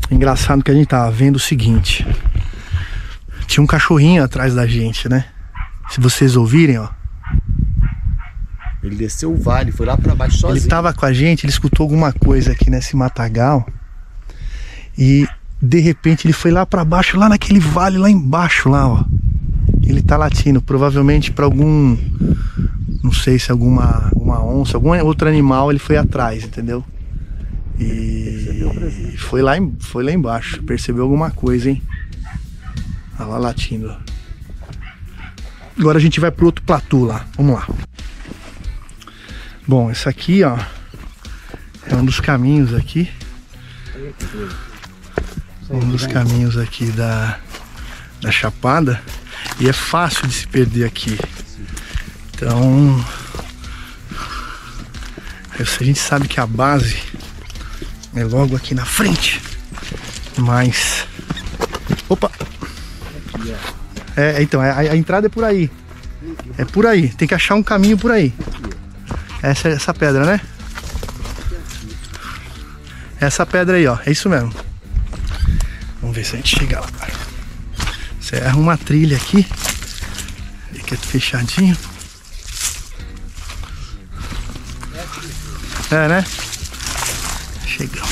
Engraçado 0.10 0.64
que 0.64 0.72
a 0.72 0.74
gente 0.74 0.88
tava 0.88 1.12
vendo 1.12 1.36
o 1.36 1.40
seguinte. 1.40 2.06
Tinha 3.48 3.64
um 3.64 3.68
cachorrinho 3.68 4.24
atrás 4.24 4.56
da 4.56 4.66
gente, 4.66 5.10
né? 5.10 5.26
Se 5.90 6.00
vocês 6.00 6.38
ouvirem, 6.38 6.78
ó. 6.78 6.88
Ele 8.84 8.96
desceu 8.96 9.32
o 9.32 9.38
vale, 9.38 9.72
foi 9.72 9.86
lá 9.86 9.96
para 9.96 10.16
baixo 10.16 10.38
sozinho. 10.38 10.62
Ele 10.64 10.68
tava 10.70 10.92
com 10.94 11.06
a 11.06 11.14
gente, 11.14 11.46
ele 11.46 11.52
escutou 11.52 11.84
alguma 11.84 12.12
coisa 12.12 12.54
aqui 12.54 12.70
nesse 12.70 12.96
matagal. 12.96 13.68
E 14.98 15.28
de 15.62 15.80
repente 15.80 16.26
ele 16.26 16.34
foi 16.34 16.52
lá 16.52 16.66
pra 16.66 16.84
baixo, 16.84 17.18
lá 17.18 17.30
naquele 17.30 17.60
vale 17.60 17.98
lá 17.98 18.10
embaixo 18.10 18.70
lá, 18.70 18.88
ó. 18.88 19.06
Ele 19.84 20.02
tá 20.02 20.18
latindo, 20.18 20.62
provavelmente 20.62 21.32
pra 21.32 21.46
algum 21.46 21.98
não 23.04 23.12
sei 23.12 23.38
se 23.38 23.52
alguma 23.52 24.10
alguma 24.14 24.44
onça, 24.44 24.78
algum 24.78 24.98
outro 25.04 25.28
animal 25.28 25.70
ele 25.70 25.80
foi 25.80 25.98
atrás, 25.98 26.44
entendeu? 26.44 26.84
E 27.80 29.16
foi 29.18 29.42
lá, 29.42 29.54
foi 29.80 30.04
lá 30.04 30.12
embaixo, 30.12 30.62
percebeu 30.64 31.04
alguma 31.04 31.32
coisa, 31.32 31.70
hein? 31.70 31.82
Olha 33.20 33.28
lá 33.28 33.38
latindo. 33.38 33.96
Agora 35.78 35.98
a 35.98 36.02
gente 36.02 36.20
vai 36.20 36.32
pro 36.32 36.46
outro 36.46 36.64
platô 36.64 37.06
lá. 37.06 37.26
Vamos 37.36 37.56
lá. 37.56 37.68
Bom, 39.68 39.90
esse 39.90 40.08
aqui, 40.08 40.44
ó, 40.44 40.58
é 41.88 41.96
um 41.96 42.06
dos 42.06 42.20
caminhos 42.20 42.74
aqui. 42.74 43.10
Um 45.72 45.90
dos 45.90 46.06
caminhos 46.06 46.58
aqui 46.58 46.92
da, 46.92 47.40
da 48.22 48.32
Chapada. 48.32 49.02
E 49.60 49.70
é 49.70 49.74
fácil 49.74 50.28
de 50.28 50.34
se 50.34 50.48
perder 50.48 50.86
aqui. 50.86 51.18
Então. 52.34 53.04
A 55.60 55.84
gente 55.84 56.00
sabe 56.00 56.28
que 56.28 56.40
a 56.40 56.48
base 56.48 57.02
é 58.16 58.24
logo 58.24 58.56
aqui 58.56 58.76
na 58.76 58.86
frente. 58.86 59.42
Mas. 60.38 61.08
Opa! 62.10 62.32
É, 64.18 64.42
então, 64.42 64.60
a, 64.60 64.78
a 64.78 64.96
entrada 64.96 65.28
é 65.28 65.30
por 65.30 65.44
aí. 65.44 65.72
É 66.58 66.66
por 66.66 66.86
aí. 66.86 67.10
Tem 67.10 67.28
que 67.28 67.34
achar 67.34 67.56
um 67.56 67.64
caminho 67.64 67.98
por 67.98 68.12
aí. 68.12 68.34
Essa 69.42 69.70
é 69.70 69.72
essa 69.74 69.94
pedra, 69.94 70.26
né? 70.26 70.42
Essa 73.20 73.46
pedra 73.46 73.78
aí, 73.78 73.88
ó. 73.88 73.98
É 74.06 74.12
isso 74.12 74.28
mesmo. 74.28 74.54
Vamos 76.02 76.16
ver 76.16 76.26
se 76.26 76.34
a 76.34 76.38
gente 76.38 76.58
chega 76.58 76.80
lá. 76.80 76.88
Você 78.20 78.38
erra 78.38 78.58
uma 78.58 78.78
trilha 78.78 79.18
aqui. 79.18 79.46
Fica 80.74 80.98
fechadinho. 80.98 81.78
É, 85.92 86.08
né? 86.08 86.26
Chegamos. 87.66 88.10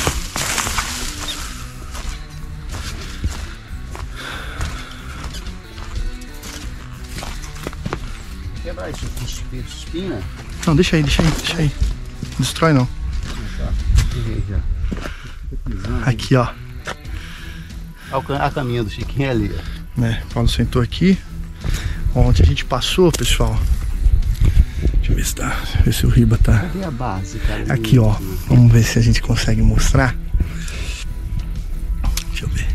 Quebrar 8.63 8.89
isso 8.91 9.05
com 9.49 9.55
espinha? 9.55 10.21
Não, 10.67 10.75
deixa 10.75 10.97
aí, 10.97 11.03
deixa 11.03 11.21
aí, 11.21 11.31
deixa 11.31 11.57
aí. 11.57 11.71
Não 12.33 12.39
destrói 12.39 12.73
não. 12.73 12.87
Aqui, 16.05 16.35
ó. 16.35 16.68
A 18.11 18.49
caminho 18.51 18.83
do 18.83 18.89
Chiquinho 18.89 19.29
ali. 19.29 19.55
né? 19.95 20.21
Paulo 20.33 20.49
sentou 20.49 20.81
aqui. 20.81 21.17
Ontem 22.15 22.43
a 22.43 22.45
gente 22.45 22.65
passou, 22.65 23.11
pessoal. 23.11 23.59
Deixa 24.95 25.11
eu 25.11 25.15
ver 25.15 25.25
se 25.25 25.35
tá. 25.35 25.61
Ver 25.83 25.93
se 25.93 26.05
o 26.05 26.09
Riba 26.09 26.37
tá. 26.37 26.59
Cadê 26.59 26.83
a 26.83 26.91
base, 26.91 27.37
cara? 27.39 27.71
Aqui, 27.73 27.99
ó. 27.99 28.15
Vamos 28.47 28.71
ver 28.71 28.83
se 28.83 28.97
a 28.97 29.01
gente 29.01 29.21
consegue 29.21 29.61
mostrar. 29.61 30.15
Deixa 32.29 32.45
eu 32.45 32.49
ver. 32.49 32.67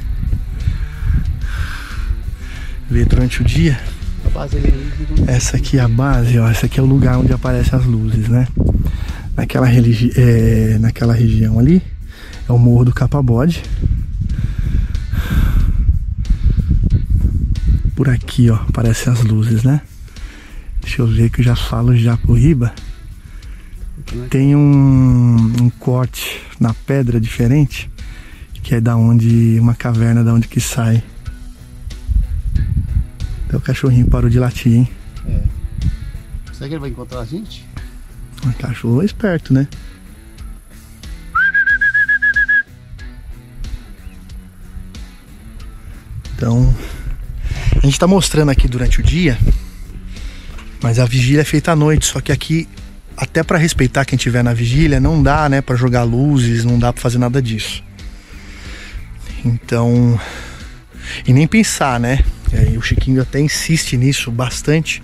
Ver 2.89 3.07
durante 3.07 3.41
o 3.41 3.45
dia. 3.45 3.79
A 4.27 4.31
base 4.31 4.57
ali. 4.57 4.93
Essa 5.27 5.57
aqui 5.57 5.79
é 5.79 5.81
a 5.81 5.89
base, 5.89 6.39
ó. 6.39 6.49
Essa 6.49 6.67
aqui 6.67 6.79
é 6.79 6.83
o 6.83 6.87
lugar 6.87 7.19
onde 7.19 7.33
aparecem 7.33 7.77
as 7.79 7.85
luzes, 7.85 8.29
né? 8.29 8.47
Naquela, 9.37 9.67
religi 9.67 10.13
é, 10.17 10.79
naquela 10.79 11.13
região 11.13 11.59
ali 11.59 11.83
é 12.49 12.53
o 12.53 12.59
Morro 12.59 12.85
do 12.85 12.95
Capabode. 12.95 13.63
Por 17.95 18.09
aqui, 18.09 18.51
ó, 18.51 18.57
aparecem 18.57 19.13
as 19.13 19.23
luzes, 19.23 19.63
né? 19.63 19.81
Deixa 20.81 21.03
eu 21.03 21.07
ver 21.07 21.31
que 21.31 21.41
eu 21.41 21.45
já 21.45 21.57
falo 21.57 21.97
já 21.97 22.17
pro 22.17 22.35
Riba. 22.35 22.75
Tem 24.31 24.55
um, 24.55 25.37
um 25.63 25.71
corte 25.71 26.41
na 26.61 26.75
pedra 26.75 27.21
diferente, 27.21 27.91
que 28.63 28.75
é 28.75 28.81
da 28.81 28.97
onde 28.97 29.59
uma 29.61 29.75
caverna 29.75 30.23
da 30.23 30.35
onde 30.35 30.49
que 30.49 30.61
sai. 30.61 31.03
Até 33.47 33.57
o 33.57 33.61
cachorrinho 33.61 34.07
parou 34.09 34.29
de 34.29 34.39
latir, 34.39 34.73
hein? 34.73 34.89
É. 35.27 35.43
Será 36.53 36.69
que 36.69 36.75
ele 36.75 36.81
vai 36.81 36.91
encontrar 36.91 37.21
a 37.21 37.25
gente? 37.25 37.65
O 38.45 38.53
cachorro 38.55 39.03
é 39.03 39.05
esperto, 39.05 39.55
né? 39.55 39.67
Então, 46.45 46.77
a 47.83 47.87
gente 47.87 47.99
tá 47.99 48.07
mostrando 48.07 48.51
aqui 48.51 48.69
durante 48.69 49.01
o 49.01 49.03
dia, 49.03 49.39
mas 50.83 50.99
a 50.99 51.07
vigília 51.07 51.41
é 51.41 51.45
feita 51.45 51.73
à 51.73 51.77
noite, 51.77 52.05
só 52.05 52.21
que 52.21 52.31
aqui 52.31 52.69
até 53.17 53.43
para 53.43 53.57
respeitar 53.57 54.05
quem 54.05 54.19
tiver 54.19 54.45
na 54.45 54.53
vigília, 54.53 55.01
não 55.01 55.23
dá, 55.23 55.49
né, 55.49 55.63
para 55.63 55.75
jogar 55.75 56.03
luzes, 56.03 56.63
não 56.63 56.79
dá 56.79 56.93
para 56.93 57.01
fazer 57.01 57.17
nada 57.17 57.41
disso. 57.41 57.83
Então, 59.43 60.21
e 61.27 61.33
nem 61.33 61.47
pensar, 61.47 61.99
né? 61.99 62.23
E 62.71 62.77
o 62.77 62.83
Chiquinho 62.83 63.23
até 63.23 63.41
insiste 63.41 63.97
nisso 63.97 64.31
bastante. 64.31 65.03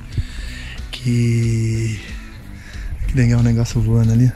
Que. 0.90 1.98
Que 3.08 3.16
legal 3.16 3.40
o 3.40 3.42
negócio 3.42 3.80
voando 3.80 4.12
ali. 4.12 4.30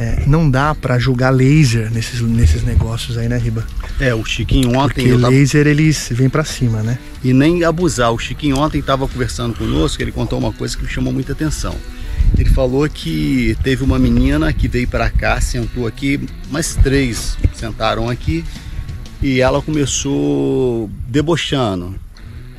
É, 0.00 0.22
não 0.28 0.48
dá 0.48 0.76
pra 0.76 0.96
jogar 0.96 1.30
laser 1.30 1.90
nesses, 1.90 2.20
nesses 2.20 2.62
negócios 2.62 3.18
aí, 3.18 3.28
né, 3.28 3.36
Riba? 3.36 3.66
É, 3.98 4.14
o 4.14 4.24
Chiquinho 4.24 4.78
ontem. 4.78 5.08
Porque 5.08 5.20
tava- 5.20 5.28
laser 5.28 5.66
eles 5.66 6.08
vêm 6.12 6.28
pra 6.30 6.44
cima, 6.44 6.84
né? 6.84 6.96
E 7.24 7.32
nem 7.32 7.64
abusar. 7.64 8.12
O 8.12 8.18
Chiquinho 8.18 8.58
ontem 8.58 8.78
estava 8.78 9.08
conversando 9.08 9.56
conosco, 9.56 10.00
ele 10.00 10.12
contou 10.12 10.38
uma 10.38 10.52
coisa 10.52 10.76
que 10.76 10.84
me 10.84 10.88
chamou 10.88 11.12
muita 11.12 11.32
atenção. 11.32 11.74
Ele 12.38 12.48
falou 12.48 12.88
que 12.88 13.56
teve 13.64 13.82
uma 13.82 13.98
menina 13.98 14.52
que 14.52 14.68
veio 14.68 14.86
para 14.86 15.10
cá, 15.10 15.40
sentou 15.40 15.84
aqui, 15.84 16.20
mais 16.48 16.76
três 16.76 17.36
sentaram 17.52 18.08
aqui, 18.08 18.44
e 19.20 19.40
ela 19.40 19.60
começou 19.60 20.88
debochando. 21.08 21.96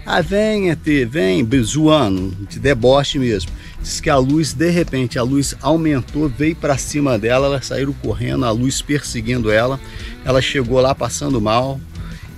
Ah, 0.06 0.22
vem, 0.22 0.72
ET, 0.72 1.06
vem, 1.10 1.48
zoando, 1.64 2.36
de 2.49 2.60
deboche 2.60 3.18
mesmo. 3.18 3.52
Diz 3.81 3.99
que 4.01 4.10
a 4.10 4.18
luz, 4.18 4.53
de 4.53 4.69
repente, 4.69 5.18
a 5.18 5.23
luz 5.23 5.56
aumentou, 5.61 6.27
veio 6.27 6.56
para 6.56 6.77
cima 6.77 7.18
dela, 7.18 7.47
elas 7.47 7.65
saíram 7.65 7.93
correndo, 7.93 8.45
a 8.45 8.51
luz 8.51 8.81
perseguindo 8.81 9.49
ela. 9.51 9.80
Ela 10.26 10.41
chegou 10.41 10.80
lá 10.81 10.93
passando 10.93 11.39
mal. 11.39 11.80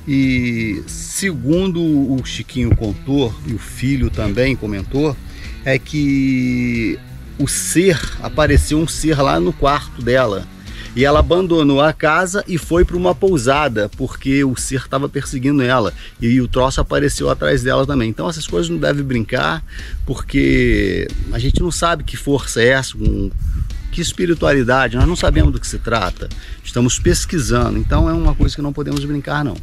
E 0.07 0.83
segundo 0.87 1.81
o 1.81 2.19
Chiquinho 2.25 2.75
contou, 2.75 3.33
e 3.45 3.53
o 3.53 3.59
filho 3.59 4.09
também 4.09 4.55
comentou, 4.55 5.15
é 5.63 5.77
que 5.77 6.99
o 7.37 7.47
ser, 7.47 7.99
apareceu 8.21 8.79
um 8.79 8.87
ser 8.87 9.19
lá 9.21 9.39
no 9.39 9.53
quarto 9.53 10.01
dela. 10.01 10.47
E 10.95 11.05
ela 11.05 11.19
abandonou 11.19 11.81
a 11.81 11.93
casa 11.93 12.43
e 12.47 12.57
foi 12.57 12.83
para 12.83 12.97
uma 12.97 13.15
pousada, 13.15 13.89
porque 13.97 14.43
o 14.43 14.55
ser 14.57 14.81
estava 14.81 15.07
perseguindo 15.07 15.61
ela. 15.61 15.93
E 16.19 16.41
o 16.41 16.47
troço 16.47 16.81
apareceu 16.81 17.29
atrás 17.29 17.63
dela 17.63 17.85
também. 17.85 18.09
Então 18.09 18.29
essas 18.29 18.45
coisas 18.45 18.69
não 18.69 18.77
devem 18.77 19.03
brincar, 19.03 19.63
porque 20.05 21.07
a 21.31 21.39
gente 21.39 21.61
não 21.61 21.71
sabe 21.71 22.03
que 22.03 22.17
força 22.17 22.61
é 22.61 22.67
essa, 22.67 22.97
com 22.97 23.31
que 23.91 24.01
espiritualidade, 24.01 24.95
nós 24.95 25.05
não 25.05 25.17
sabemos 25.17 25.51
do 25.51 25.59
que 25.59 25.67
se 25.67 25.77
trata. 25.77 26.29
Estamos 26.63 26.97
pesquisando, 26.97 27.77
então 27.77 28.09
é 28.09 28.13
uma 28.13 28.33
coisa 28.33 28.55
que 28.55 28.61
não 28.61 28.71
podemos 28.71 29.03
brincar, 29.03 29.43
não. 29.43 29.57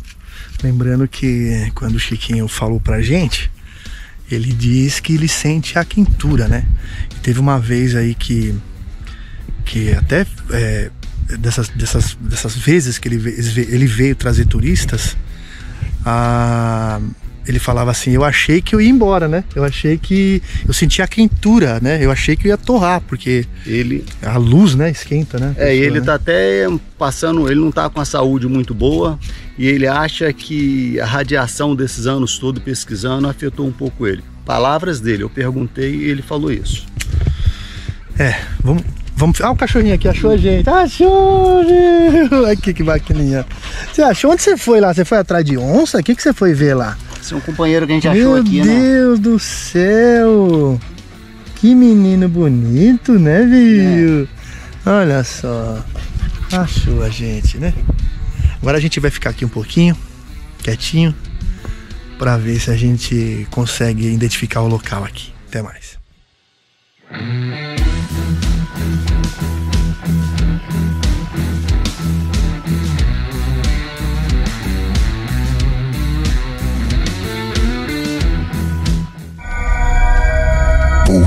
Lembrando 0.62 1.08
que 1.08 1.70
quando 1.74 1.94
o 1.94 1.98
Chiquinho 1.98 2.46
falou 2.46 2.78
pra 2.78 3.00
gente, 3.00 3.50
ele 4.30 4.52
diz 4.52 5.00
que 5.00 5.14
ele 5.14 5.28
sente 5.28 5.78
a 5.78 5.84
quentura, 5.84 6.46
né? 6.46 6.66
E 7.16 7.20
teve 7.20 7.40
uma 7.40 7.58
vez 7.58 7.96
aí 7.96 8.14
que. 8.14 8.54
que 9.64 9.92
até 9.92 10.26
é, 10.50 10.90
dessas, 11.38 11.68
dessas, 11.68 12.16
dessas 12.20 12.54
vezes 12.56 12.98
que 12.98 13.08
ele, 13.08 13.18
ve- 13.18 13.66
ele 13.70 13.86
veio 13.86 14.14
trazer 14.16 14.46
turistas, 14.46 15.16
a- 16.04 17.00
ele 17.46 17.58
falava 17.58 17.90
assim: 17.90 18.10
Eu 18.10 18.24
achei 18.24 18.60
que 18.60 18.74
eu 18.74 18.80
ia 18.80 18.90
embora, 18.90 19.26
né? 19.26 19.42
Eu 19.54 19.64
achei 19.64 19.96
que. 19.96 20.42
Eu 20.66 20.74
sentia 20.74 21.04
a 21.06 21.08
quentura, 21.08 21.80
né? 21.80 21.98
Eu 22.04 22.10
achei 22.10 22.36
que 22.36 22.46
eu 22.46 22.50
ia 22.50 22.58
torrar, 22.58 23.00
porque 23.00 23.46
ele. 23.64 24.04
A 24.22 24.36
luz, 24.36 24.74
né? 24.74 24.90
Esquenta, 24.90 25.38
né? 25.38 25.54
É, 25.56 25.68
pessoa, 25.68 25.70
ele 25.86 26.00
né? 26.00 26.04
tá 26.06 26.14
até 26.14 26.66
passando, 26.98 27.50
ele 27.50 27.58
não 27.60 27.72
tá 27.72 27.88
com 27.88 28.00
a 28.00 28.04
saúde 28.04 28.46
muito 28.46 28.74
boa 28.74 29.18
e 29.56 29.66
ele 29.66 29.86
acha 29.86 30.30
que 30.32 31.00
a 31.00 31.06
radiação 31.06 31.74
desses 31.74 32.06
anos 32.06 32.38
todos 32.38 32.62
pesquisando 32.62 33.26
afetou 33.26 33.66
um 33.66 33.72
pouco 33.72 34.06
ele. 34.06 34.22
Palavras 34.44 35.00
dele, 35.00 35.22
eu 35.22 35.30
perguntei 35.30 35.94
e 35.94 36.04
ele 36.04 36.20
falou 36.22 36.52
isso. 36.52 36.86
É, 38.18 38.40
vamos. 38.62 38.82
Vamos, 39.18 39.40
ah, 39.40 39.50
o 39.50 39.56
cachorrinho 39.56 39.96
aqui 39.96 40.06
achou 40.06 40.30
a 40.30 40.36
gente. 40.36 40.70
Achou, 40.70 41.64
aqui 42.48 42.72
que 42.72 42.84
bacaninha. 42.84 43.44
Você 43.92 44.00
achou? 44.00 44.30
Onde 44.30 44.40
você 44.40 44.56
foi 44.56 44.80
lá? 44.80 44.94
Você 44.94 45.04
foi 45.04 45.18
atrás 45.18 45.44
de 45.44 45.58
onça? 45.58 45.98
O 45.98 46.02
que, 46.04 46.14
que 46.14 46.22
você 46.22 46.32
foi 46.32 46.54
ver 46.54 46.74
lá? 46.74 46.96
Esse 47.20 47.34
é 47.34 47.36
um 47.36 47.40
companheiro 47.40 47.84
que 47.84 47.90
a 47.90 47.94
gente 47.96 48.08
Meu 48.10 48.36
achou 48.36 48.40
aqui, 48.40 48.62
né? 48.62 48.80
Deus 48.80 49.18
do 49.18 49.36
céu! 49.40 50.78
Que 51.56 51.74
menino 51.74 52.28
bonito, 52.28 53.18
né, 53.18 53.42
viu? 53.42 54.28
Olha 54.86 55.24
só. 55.24 55.84
Achou 56.52 57.02
a 57.02 57.08
gente, 57.08 57.58
né? 57.58 57.74
Agora 58.62 58.78
a 58.78 58.80
gente 58.80 59.00
vai 59.00 59.10
ficar 59.10 59.30
aqui 59.30 59.44
um 59.44 59.48
pouquinho, 59.48 59.96
quietinho, 60.62 61.12
pra 62.20 62.36
ver 62.36 62.60
se 62.60 62.70
a 62.70 62.76
gente 62.76 63.48
consegue 63.50 64.06
identificar 64.06 64.60
o 64.60 64.68
local 64.68 65.02
aqui. 65.02 65.32
Até 65.48 65.60
mais. 65.60 65.98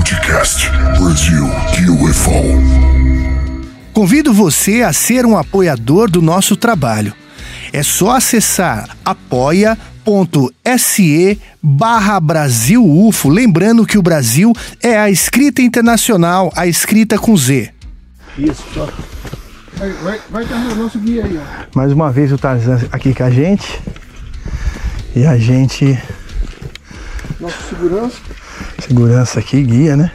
Podcast 0.02 0.68
Brasil 0.98 1.44
UFO. 1.88 2.32
Convido 3.92 4.34
você 4.34 4.82
a 4.82 4.92
ser 4.92 5.24
um 5.24 5.38
apoiador 5.38 6.10
do 6.10 6.20
nosso 6.20 6.56
trabalho. 6.56 7.14
É 7.72 7.84
só 7.84 8.16
acessar 8.16 8.96
apoia.se 9.04 9.78
barra 11.62 12.18
Brasil 12.18 12.84
UFO. 12.84 13.28
Lembrando 13.28 13.86
que 13.86 13.96
o 13.96 14.02
Brasil 14.02 14.52
é 14.82 14.98
a 14.98 15.08
escrita 15.08 15.62
internacional, 15.62 16.52
a 16.56 16.66
escrita 16.66 17.16
com 17.16 17.36
Z. 17.36 17.70
Isso, 18.36 18.64
só. 18.74 18.88
Vai, 19.76 19.92
vai, 19.92 20.20
vai 20.30 20.44
nosso 20.74 20.98
guia 20.98 21.24
aí, 21.24 21.38
ó. 21.38 21.42
Mais 21.76 21.92
uma 21.92 22.10
vez 22.10 22.32
o 22.32 22.38
Tarzan 22.38 22.80
aqui 22.90 23.14
com 23.14 23.22
a 23.22 23.30
gente. 23.30 23.80
E 25.14 25.24
a 25.24 25.38
gente, 25.38 25.96
Nosso 27.38 27.68
segurança. 27.68 28.41
Segurança 28.78 29.38
aqui, 29.40 29.62
guia, 29.62 29.96
né? 29.96 30.10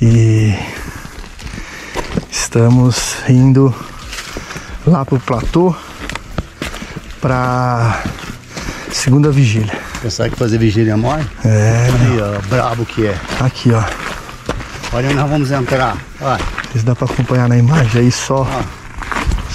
E 0.00 0.54
estamos 2.30 3.16
indo 3.28 3.74
lá 4.86 5.04
pro 5.04 5.20
platô 5.20 5.74
pra 7.20 8.02
segunda 8.90 9.30
vigília. 9.30 9.72
Pensar 10.00 10.28
que 10.28 10.36
fazer 10.36 10.58
vigília 10.58 10.96
mole? 10.96 11.24
É, 11.44 11.88
Aí, 11.88 12.20
ó, 12.20 12.40
brabo 12.48 12.84
que 12.84 13.06
é. 13.06 13.16
Aqui, 13.40 13.70
ó. 13.72 13.82
Olha 14.94 15.06
onde 15.06 15.14
nós 15.16 15.30
vamos 15.30 15.50
entrar. 15.50 15.96
Olha. 16.20 16.40
Se 16.72 16.84
dá 16.84 16.94
pra 16.94 17.06
acompanhar 17.06 17.48
na 17.48 17.56
imagem 17.56 18.02
aí 18.02 18.10
só, 18.12 18.46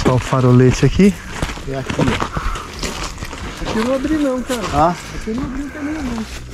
só 0.04 0.16
o 0.16 0.20
farolete 0.20 0.86
aqui. 0.86 1.14
É 1.68 1.78
aqui, 1.80 1.94
ó. 2.00 3.68
Aqui 3.70 3.80
eu 3.80 3.86
não 3.86 3.96
abri 3.96 4.14
não, 4.18 4.42
cara. 4.42 4.62
Ah? 4.74 4.96
Aqui 5.16 5.32
eu 5.32 5.36
não 5.36 5.44
abri 5.44 5.64
também 5.64 5.94
não. 5.94 6.47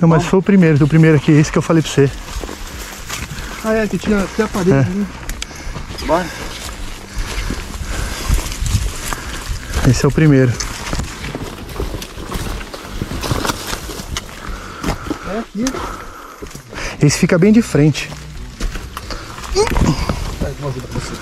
Não, 0.00 0.08
mas 0.08 0.24
foi 0.24 0.38
o 0.38 0.42
primeiro, 0.42 0.84
o 0.84 0.88
primeiro 0.88 1.16
aqui, 1.16 1.32
esse 1.32 1.50
que 1.50 1.58
eu 1.58 1.62
falei 1.62 1.82
pra 1.82 1.90
você. 1.90 2.10
Ah, 3.64 3.74
é, 3.74 3.86
que 3.86 3.98
tinha 3.98 4.20
até 4.22 4.44
a 4.44 4.48
parede 4.48 4.72
É. 4.72 4.78
ali. 4.78 5.06
Bora. 6.06 6.26
Esse 9.88 10.04
é 10.04 10.08
o 10.08 10.12
primeiro. 10.12 10.52
É 15.34 15.38
aqui. 15.38 15.64
Esse 17.02 17.18
fica 17.18 17.38
bem 17.38 17.52
de 17.52 17.62
frente. 17.62 18.10
Você. 20.92 21.12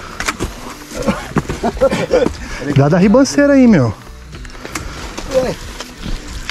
Dá 2.77 2.89
da 2.89 2.99
ribanceira 2.99 3.55
aí, 3.55 3.67
meu. 3.67 3.95
Deixa 5.33 5.57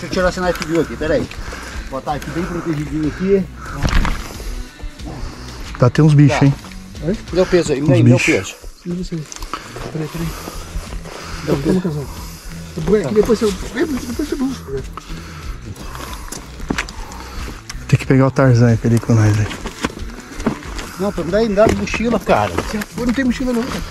eu 0.03 0.09
tirar 0.09 0.29
esse 0.29 0.39
knife 0.39 0.65
view 0.65 0.81
aqui, 0.81 0.95
peraí. 0.95 1.27
Botar 1.95 2.15
aqui 2.15 2.29
bem 2.31 2.43
protegidinho 2.43 3.07
aqui. 3.07 3.41
Dá 5.79 5.87
até 5.87 6.03
uns 6.03 6.13
bichos, 6.13 6.41
hein? 6.41 6.53
Dê 7.31 7.39
o 7.39 7.45
peso 7.45 7.71
aí, 7.71 7.79
me 7.79 7.87
dá 7.87 7.93
aí, 7.93 8.03
me 8.03 8.11
o 8.11 8.17
bichos. 8.17 8.33
peso. 8.33 8.55
Você? 8.97 9.15
Peraí, 9.93 10.09
peraí. 10.09 10.27
Então, 11.43 11.55
vamos, 11.55 11.83
casal. 11.83 12.05
Depois 13.13 13.41
eu 13.41 13.51
busco. 14.37 14.71
Tem 17.87 17.97
que 17.97 18.05
pegar 18.05 18.27
o 18.27 18.31
Tarzan 18.31 18.67
aí 18.67 18.77
pra 18.77 18.89
ele 18.89 18.99
com 18.99 19.13
nós 19.13 19.39
aí. 19.39 19.47
Não, 20.99 21.13
me 21.15 21.31
dá 21.31 21.37
aí, 21.37 21.47
me 21.47 21.55
dá 21.55 21.63
a 21.63 21.67
mochila, 21.75 22.19
cara. 22.19 22.51
Não 22.97 23.13
tem 23.13 23.23
mochila 23.23 23.53
não, 23.53 23.63
cara. 23.63 23.83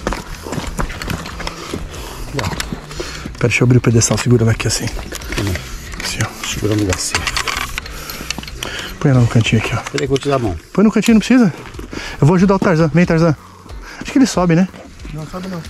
Pera, 3.33 3.49
deixa 3.49 3.63
eu 3.63 3.65
abrir 3.65 3.79
o 3.79 3.81
pedestal, 3.81 4.19
segura 4.19 4.51
aqui 4.51 4.69
assim. 4.69 4.85
Assim, 6.05 6.19
ó. 6.23 6.47
Segura 6.47 6.75
no 6.75 6.81
lugar 6.83 6.97
assim. 6.97 7.15
Põe 9.05 9.11
ela 9.11 9.21
no 9.21 9.27
cantinho 9.27 9.61
aqui, 9.61 9.75
ó. 9.75 9.81
Peraí 9.81 9.99
que 9.99 10.05
eu 10.05 10.09
vou 10.09 10.17
te 10.19 10.29
dar 10.31 10.37
a 10.37 10.39
mão. 10.39 10.57
Põe 10.73 10.83
no 10.83 10.91
cantinho, 10.91 11.17
não 11.17 11.19
precisa? 11.19 11.53
Eu 12.19 12.27
vou 12.27 12.37
ajudar 12.37 12.55
o 12.55 12.59
Tarzan. 12.59 12.89
Vem, 12.89 13.05
Tarzan. 13.05 13.37
Acho 14.01 14.11
que 14.11 14.17
ele 14.17 14.25
sobe, 14.25 14.57
né? 14.57 14.67
Não, 15.13 15.27
sabe 15.27 15.47
não. 15.49 15.63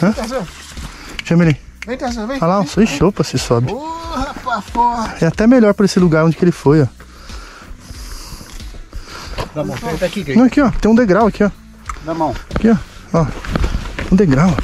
Hã? 0.00 0.12
Tarzan, 0.12 0.46
Chama 1.24 1.46
ele. 1.46 1.60
vem, 1.84 1.98
Tarzan, 1.98 2.28
vem. 2.28 2.36
Olha 2.36 2.46
lá, 2.46 2.60
ó. 2.60 2.80
Ixi, 2.80 3.02
opa, 3.02 3.24
se 3.24 3.38
sobe. 3.38 3.72
Ô, 3.72 3.88
rapaz, 4.14 4.64
forte. 4.72 5.24
É 5.24 5.26
até 5.26 5.48
melhor 5.48 5.74
pra 5.74 5.84
esse 5.84 5.98
lugar 5.98 6.24
onde 6.24 6.36
que 6.36 6.44
ele 6.44 6.52
foi, 6.52 6.82
ó. 6.82 6.86
Dá 9.52 9.62
a 9.62 9.64
mão, 9.64 9.76
senta 9.76 10.06
aqui, 10.06 10.36
Não, 10.36 10.44
aqui, 10.44 10.60
ó. 10.60 10.70
Tem 10.70 10.88
um 10.88 10.94
degrau 10.94 11.26
aqui, 11.26 11.42
ó. 11.42 11.50
Dá 12.04 12.12
a 12.12 12.14
mão. 12.14 12.36
Aqui, 12.54 12.70
ó. 12.70 12.76
Ó. 13.12 13.26
Um 14.12 14.14
degrau. 14.14 14.56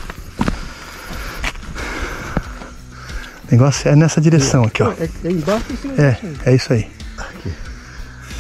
negócio 3.50 3.88
é 3.88 3.96
nessa 3.96 4.20
direção 4.20 4.62
aqui, 4.62 4.80
ó. 4.80 4.92
É, 4.92 5.10
é 5.24 5.30
embaixo 5.32 5.64
e 5.70 5.76
cima. 5.76 5.94
É, 5.98 6.18
é 6.46 6.54
isso 6.54 6.72
aí. 6.72 7.01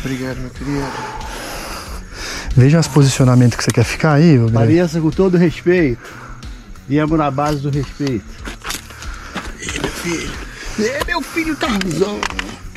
Obrigado, 0.04 0.38
meu 0.38 0.50
querido. 0.50 0.84
Veja 2.56 2.80
os 2.80 2.88
posicionamentos 2.88 3.56
que 3.56 3.62
você 3.62 3.70
quer 3.70 3.84
ficar 3.84 4.14
aí, 4.14 4.36
Greg. 4.36 4.52
Pareça 4.52 5.00
com 5.00 5.10
todo 5.10 5.38
respeito. 5.38 6.02
Viemos 6.88 7.16
na 7.16 7.30
base 7.30 7.60
do 7.60 7.70
respeito. 7.70 8.24
Ei, 9.60 9.80
meu 9.80 9.90
filho. 9.90 10.30
Ei, 10.78 11.04
meu 11.06 11.22
filho 11.22 11.56
Tarzão. 11.56 12.18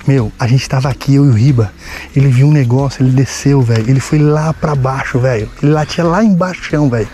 Meu, 0.08 0.32
a 0.40 0.46
gente 0.46 0.70
tava 0.70 0.88
aqui, 0.88 1.16
eu 1.16 1.26
e 1.26 1.30
o 1.30 1.34
Riba. 1.34 1.74
Ele 2.16 2.28
viu 2.28 2.48
um 2.48 2.52
negócio, 2.52 3.04
ele 3.04 3.12
desceu, 3.12 3.62
velho. 3.64 3.90
Ele 3.90 4.00
foi 4.00 4.20
lá 4.20 4.54
pra 4.54 4.76
baixo, 4.76 5.20
velho. 5.20 5.50
Ele 5.62 5.72
latia 5.72 6.04
lá 6.04 6.24
embaixo, 6.24 6.88
velho. 6.88 7.10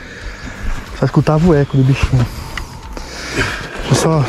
Só 0.99 1.05
escutava 1.05 1.47
o 1.47 1.55
eco 1.55 1.77
do 1.77 1.83
bichinho. 1.83 2.27
Eu 3.89 3.95
só. 3.95 4.25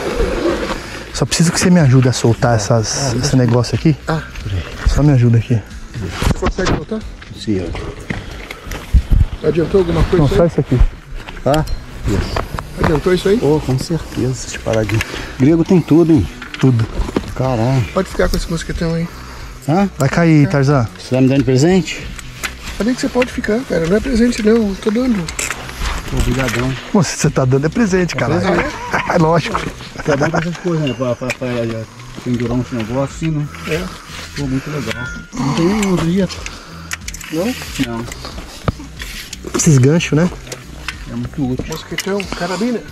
Só 1.12 1.26
preciso 1.26 1.52
que 1.52 1.60
você 1.60 1.70
me 1.70 1.80
ajude 1.80 2.09
a 2.09 2.12
soltar 2.12 2.54
essas, 2.54 3.14
esse 3.14 3.36
negócio 3.36 3.74
aqui. 3.74 3.96
Ah. 4.06 4.22
Só 4.94 5.02
me 5.02 5.12
ajuda 5.12 5.39
aqui. 5.39 5.59
Você 5.94 6.39
consegue 6.39 6.73
voltar? 6.73 7.01
Sim, 7.39 7.64
Adiantou 9.43 9.81
alguma 9.81 10.05
coisa? 10.05 10.19
Não, 10.19 10.27
isso 10.27 10.36
só 10.36 10.43
aí? 10.43 10.48
isso 10.48 10.60
aqui. 10.60 10.81
Tá? 11.43 11.64
Isso. 12.06 12.85
Adiantou 12.85 13.14
isso 13.14 13.28
aí? 13.28 13.39
Oh, 13.43 13.59
com 13.59 13.78
certeza, 13.78 14.31
essas 14.31 14.56
paradinhas. 14.59 15.02
Grego 15.39 15.64
tem 15.64 15.81
tudo, 15.81 16.12
hein? 16.12 16.27
Tudo. 16.60 16.86
Caralho. 17.35 17.82
Pode 17.94 18.09
ficar 18.09 18.28
com 18.28 18.36
esse 18.36 18.51
mosquetão 18.51 18.94
aí. 18.94 19.09
Hã? 19.66 19.89
Vai 19.98 20.09
cair, 20.10 20.47
Tarzan. 20.48 20.86
Você 20.98 21.14
vai 21.14 21.23
me 21.23 21.28
dando 21.28 21.44
presente? 21.44 22.06
Falei 22.77 22.94
que 22.94 23.01
você 23.01 23.09
pode 23.09 23.32
ficar, 23.32 23.60
cara. 23.60 23.86
Não 23.86 23.97
é 23.97 24.01
presente, 24.01 24.43
não. 24.43 24.69
Eu 24.69 24.77
Tô 24.82 24.90
dando. 24.90 25.24
Obrigadão. 26.12 26.70
Se 26.70 27.16
você 27.16 27.31
tá 27.31 27.47
dando 27.47 27.64
é 27.64 27.69
presente, 27.70 28.14
cara. 28.14 28.35
É 29.09 29.19
lógico. 29.19 29.60
Tá 30.05 30.16
com 30.16 30.36
essas 30.39 30.56
coisas, 30.59 30.86
né? 30.89 30.94
Pra, 30.94 31.14
pra, 31.14 31.28
pra 31.28 31.48
ela 31.48 31.85
pendurar 32.24 32.56
uns 32.56 32.70
negócios 32.70 33.16
assim, 33.16 33.31
né? 33.31 33.47
É. 33.69 34.11
Pô, 34.36 34.46
muito 34.46 34.70
legal. 34.70 35.04
Não 35.34 35.54
tem 35.54 35.66
um 35.66 35.90
outro 35.90 36.06
dia? 36.10 36.28
Não? 37.32 37.46
Não. 37.86 38.06
Esses 39.54 39.78
ganchos, 39.78 40.16
né? 40.16 40.30
É 41.10 41.14
muito 41.14 41.50
útil. 41.50 41.66
Mosquetão, 41.68 42.22
carabina. 42.24 42.82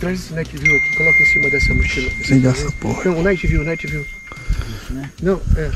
Traz 0.00 0.20
esse 0.20 0.34
night 0.34 0.56
view 0.56 0.76
aqui, 0.76 0.96
coloca 0.96 1.18
em 1.22 1.26
cima 1.26 1.50
dessa 1.50 1.74
mochila. 1.74 2.10
Liga 2.28 2.50
essa 2.50 2.70
porra. 2.72 3.04
Não, 3.04 3.18
o 3.18 3.22
night 3.22 3.46
view, 3.46 3.64
night 3.64 3.86
view. 3.86 4.06
Não, 5.22 5.40
é. 5.56 5.70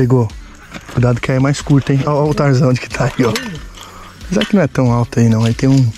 Pegou. 0.00 0.26
Cuidado 0.94 1.20
que 1.20 1.30
aí 1.30 1.36
é 1.36 1.40
mais 1.40 1.60
curto, 1.60 1.92
hein? 1.92 2.00
Olha 2.06 2.30
o 2.30 2.32
Tarzan 2.32 2.68
onde 2.68 2.80
que 2.80 2.88
tá 2.88 3.04
aí, 3.04 3.22
ó. 3.22 3.34
Apesar 4.24 4.46
que 4.46 4.56
não 4.56 4.62
é 4.62 4.66
tão 4.66 4.90
alto 4.90 5.20
aí, 5.20 5.28
não. 5.28 5.44
Aí 5.44 5.52
tem 5.52 5.68
um. 5.68 5.92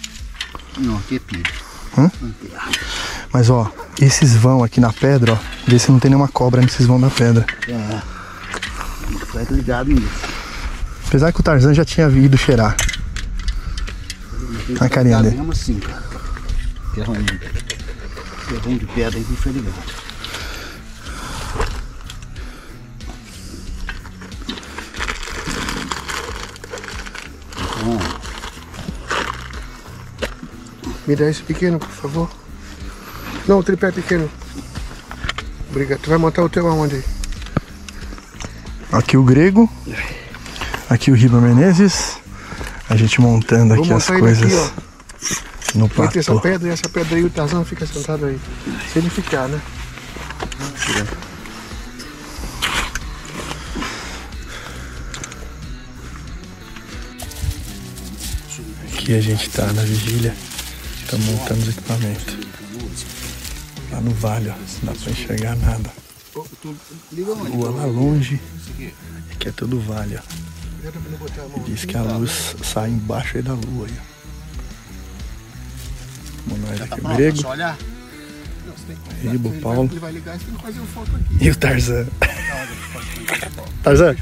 Não, 0.77 0.97
aqui 0.97 1.15
é 1.15 1.19
pilha. 1.21 1.45
Hã? 1.97 2.11
Mas 3.33 3.49
ó, 3.49 3.71
esses 4.01 4.35
vão 4.35 4.65
aqui 4.65 4.81
na 4.81 4.93
pedra, 4.93 5.35
ó. 5.35 5.39
Vê 5.69 5.79
se 5.79 5.93
não 5.93 6.01
tem 6.01 6.11
nenhuma 6.11 6.27
cobra 6.27 6.61
nesses 6.61 6.85
vão 6.85 7.01
da 7.01 7.11
pedra. 7.11 7.47
É. 7.69 8.03
Vai 9.33 9.47
ligado 9.51 9.93
nisso. 9.93 10.09
Apesar 11.07 11.31
que 11.33 11.39
o 11.39 11.43
Tarzan 11.45 11.73
já 11.73 11.85
tinha 11.85 12.09
ido 12.09 12.37
cheirar. 12.37 12.77
A 14.81 14.89
carinha 14.89 15.19
Ligado 15.19 15.23
dele. 15.23 15.37
mesmo 15.37 15.53
assim, 15.53 15.79
cara. 15.79 16.03
Ferrão 18.49 18.77
de 18.79 18.87
pedra 18.87 19.17
aí 19.17 19.25
que 19.25 19.37
foi 19.37 19.53
ligado. 19.53 20.02
Me 31.07 31.17
dá 31.17 31.29
esse 31.29 31.43
pequeno, 31.43 31.79
por 31.79 31.89
favor. 31.89 32.31
Não, 33.47 33.59
o 33.59 33.63
tripé 33.63 33.91
pequeno. 33.91 34.31
Obrigado. 35.71 36.01
Tu 36.01 36.11
vai 36.11 36.19
montar 36.19 36.43
o 36.43 36.49
teu 36.49 36.69
aonde? 36.69 37.03
Aqui 38.93 39.17
o 39.17 39.25
Grego. 39.25 39.69
Aqui 40.89 41.11
o 41.11 41.15
Riba 41.15 41.41
Menezes. 41.41 42.19
A 42.89 42.97
gente 42.97 43.21
montando 43.21 43.75
aqui 43.75 43.93
as 43.93 44.07
coisas 44.07 44.69
aqui, 44.69 45.79
no 45.79 45.89
ter 45.89 46.19
essa 46.19 46.33
platô. 46.33 46.41
pedra 46.41 46.69
e 46.69 46.73
essa 46.73 46.89
pedra 46.89 47.17
aí, 47.17 47.25
o 47.25 47.31
Tarzan 47.31 47.65
fica 47.65 47.87
sentado 47.87 48.27
aí. 48.27 48.39
Se 48.93 48.99
ele 48.99 49.09
ficar, 49.09 49.49
né? 49.49 49.59
Aqui 59.03 59.17
a 59.17 59.21
gente 59.21 59.51
tá 59.51 59.67
na 59.73 59.83
vigília. 59.83 60.33
Tá 61.11 61.19
montando 61.19 61.61
os 61.63 61.69
equipamentos. 61.71 62.37
Lá 63.91 64.01
no 64.01 64.13
vale, 64.13 64.49
ó. 64.49 64.55
Não 64.55 64.93
dá 64.93 65.01
pra 65.01 65.11
enxergar 65.11 65.57
nada. 65.57 65.91
Lua 67.13 67.71
lá 67.71 67.85
longe. 67.85 68.41
Aqui 69.33 69.49
é 69.49 69.51
todo 69.51 69.81
vale, 69.81 70.17
ó. 70.17 70.21
E 71.57 71.61
diz 71.69 71.85
que 71.85 71.97
a 71.97 72.03
luz 72.03 72.55
sai 72.63 72.91
embaixo 72.91 73.39
aí 73.39 73.43
da 73.43 73.55
lua 73.55 73.89
aí, 73.89 73.95
ó. 73.99 74.03
Vamos 76.47 76.69
nós 76.69 76.81
aqui, 76.81 77.01
o 77.01 77.09
Grego? 77.17 77.43
Ribo, 79.21 79.51
Paulo 79.61 79.89
Ele 79.91 79.99
vai 79.99 80.13
ligar 80.13 80.39
e 80.39 80.79
um 80.79 81.45
e 81.45 81.51
o 81.51 81.57
Tarzan. 81.57 82.07
Tarzan. 83.83 84.17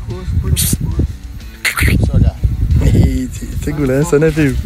Só 2.07 2.15
olhar. 2.15 2.40
Ih, 3.07 3.29
segurança, 3.63 4.19
né, 4.19 4.31
filho? 4.31 4.57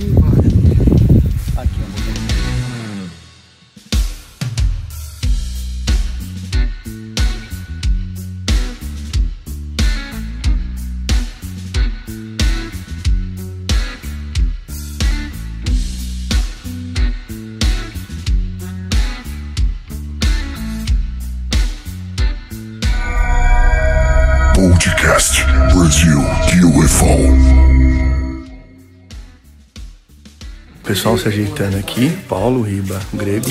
Pessoal 30.95 31.19
se 31.19 31.27
ajeitando 31.27 31.77
aqui, 31.77 32.09
Paulo, 32.29 32.63
Riba, 32.63 33.01
Grego, 33.13 33.51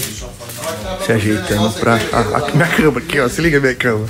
se 1.06 1.12
ajeitando 1.12 1.74
pra. 1.74 2.00
Ah, 2.14 2.38
aqui 2.38 2.56
minha 2.56 2.70
cama 2.72 3.00
aqui, 3.00 3.20
ó. 3.20 3.28
Se 3.28 3.42
liga 3.42 3.60
minha 3.60 3.76
cama. 3.76 4.08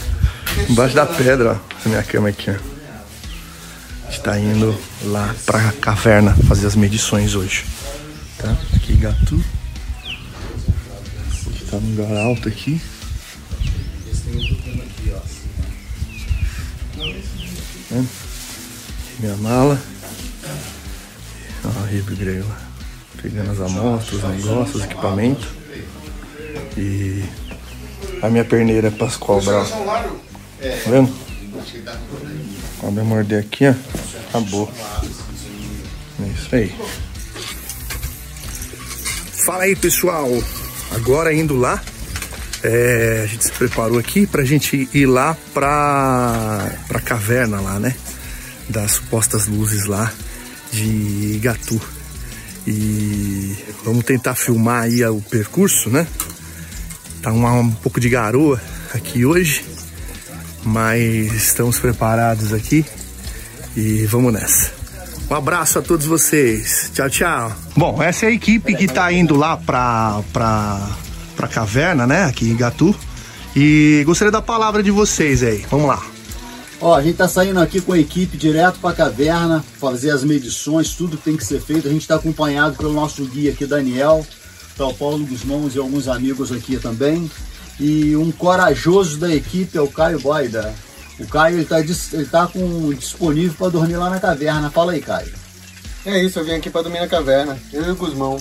Embaixo 0.69 0.93
da 0.93 1.07
pedra, 1.07 1.53
ó. 1.53 1.75
Essa 1.79 1.89
minha 1.89 2.03
cama 2.03 2.29
aqui, 2.29 2.51
ó. 2.51 2.53
A 2.53 4.11
gente 4.11 4.21
tá 4.21 4.39
indo 4.39 4.79
lá 5.05 5.33
pra 5.47 5.71
caverna 5.81 6.35
fazer 6.47 6.67
as 6.67 6.75
medições 6.75 7.33
hoje. 7.33 7.65
Tá? 8.37 8.55
Aqui 8.75 8.93
gato. 8.97 9.43
A 11.25 11.49
gente 11.49 11.65
tá 11.71 11.77
num 11.77 11.95
lugar 11.95 12.15
alto 12.15 12.47
aqui. 12.47 12.79
Aqui 17.89 18.07
minha 19.19 19.35
mala. 19.37 19.81
Ó, 21.65 21.67
o 21.67 21.85
Riba 21.87 22.11
e 22.11 22.15
Grego 22.15 22.47
lá 22.47 22.72
pegando 23.23 23.51
as 23.51 23.61
amostras, 23.61 24.21
os 24.21 24.29
negócios, 24.29 24.75
os 24.75 24.83
equipamentos. 24.83 25.47
E 26.77 27.23
a 28.21 28.29
minha 28.29 28.43
perneira 28.43 28.89
é 28.89 28.91
pras 28.91 29.15
cobras, 29.15 29.71
ó. 29.71 30.03
Tá 30.59 30.89
vendo? 30.89 31.13
Cobra 32.79 33.03
morder 33.03 33.39
aqui, 33.39 33.65
ó. 33.65 33.73
Acabou. 34.29 34.69
É 36.21 36.27
isso 36.27 36.55
aí. 36.55 36.75
Fala 39.45 39.63
aí, 39.63 39.75
pessoal. 39.75 40.29
Agora 40.91 41.33
indo 41.33 41.55
lá, 41.55 41.81
é, 42.61 43.21
a 43.23 43.27
gente 43.27 43.45
se 43.45 43.51
preparou 43.53 43.97
aqui 43.97 44.27
pra 44.27 44.43
gente 44.43 44.89
ir 44.93 45.05
lá 45.05 45.37
pra, 45.53 46.71
pra 46.87 46.99
caverna 46.99 47.61
lá, 47.61 47.79
né? 47.79 47.95
Das 48.69 48.93
supostas 48.93 49.47
luzes 49.47 49.85
lá 49.85 50.11
de 50.71 51.35
Igatu. 51.35 51.81
E 52.67 53.55
vamos 53.83 54.03
tentar 54.05 54.35
filmar 54.35 54.83
aí 54.83 55.03
o 55.05 55.21
percurso, 55.21 55.89
né? 55.89 56.07
Tá 57.21 57.31
uma- 57.31 57.53
um 57.53 57.71
pouco 57.71 57.99
de 57.99 58.09
garoa 58.09 58.61
aqui 58.93 59.25
hoje, 59.25 59.65
mas 60.63 61.33
estamos 61.33 61.79
preparados 61.79 62.53
aqui 62.53 62.85
e 63.75 64.05
vamos 64.05 64.31
nessa. 64.33 64.71
Um 65.29 65.35
abraço 65.35 65.79
a 65.79 65.81
todos 65.81 66.05
vocês. 66.05 66.91
Tchau, 66.93 67.09
tchau. 67.09 67.51
Bom, 67.75 68.01
essa 68.03 68.25
é 68.25 68.29
a 68.29 68.31
equipe 68.31 68.75
que 68.75 68.87
tá 68.87 69.11
indo 69.11 69.35
lá 69.35 69.57
pra, 69.57 70.21
pra, 70.31 70.89
pra 71.35 71.47
caverna, 71.47 72.05
né? 72.05 72.25
Aqui 72.25 72.49
em 72.49 72.55
Gatu. 72.55 72.95
E 73.55 74.03
gostaria 74.05 74.31
da 74.31 74.41
palavra 74.41 74.83
de 74.83 74.91
vocês 74.91 75.41
aí. 75.43 75.65
Vamos 75.69 75.87
lá. 75.87 76.01
Ó, 76.83 76.93
a 76.93 77.01
gente 77.01 77.15
tá 77.15 77.29
saindo 77.29 77.61
aqui 77.61 77.79
com 77.79 77.93
a 77.93 77.97
equipe 77.97 78.35
direto 78.35 78.77
pra 78.77 78.91
caverna, 78.91 79.63
fazer 79.79 80.11
as 80.11 80.21
medições, 80.21 80.93
tudo 80.93 81.15
que 81.15 81.23
tem 81.23 81.37
que 81.37 81.45
ser 81.45 81.61
feito. 81.61 81.87
A 81.87 81.91
gente 81.91 82.05
tá 82.05 82.15
acompanhado 82.15 82.75
pelo 82.75 82.91
nosso 82.91 83.23
guia 83.23 83.53
aqui, 83.53 83.65
Daniel, 83.65 84.27
tá 84.75 84.85
o 84.85 84.93
Paulo 84.93 85.25
Guzmãos 85.25 85.75
e 85.75 85.79
alguns 85.79 86.09
amigos 86.09 86.51
aqui 86.51 86.75
também. 86.75 87.31
E 87.79 88.17
um 88.17 88.33
corajoso 88.33 89.17
da 89.17 89.33
equipe 89.33 89.77
é 89.77 89.81
o 89.81 89.87
Caio 89.87 90.19
Boida. 90.19 90.75
O 91.17 91.25
Caio 91.25 91.55
ele 91.55 91.65
tá, 91.65 91.79
ele 91.79 92.25
tá 92.25 92.47
com, 92.47 92.93
disponível 92.93 93.55
para 93.57 93.69
dormir 93.69 93.95
lá 93.95 94.09
na 94.09 94.19
caverna. 94.19 94.69
Fala 94.69 94.91
aí, 94.91 94.99
Caio. 94.99 95.33
É 96.05 96.21
isso, 96.21 96.37
eu 96.39 96.43
vim 96.43 96.51
aqui 96.51 96.69
pra 96.69 96.81
dormir 96.81 96.99
na 96.99 97.07
caverna. 97.07 97.57
Eu 97.71 97.85
e 97.85 97.91
o 97.91 97.95
Guzmão. 97.95 98.37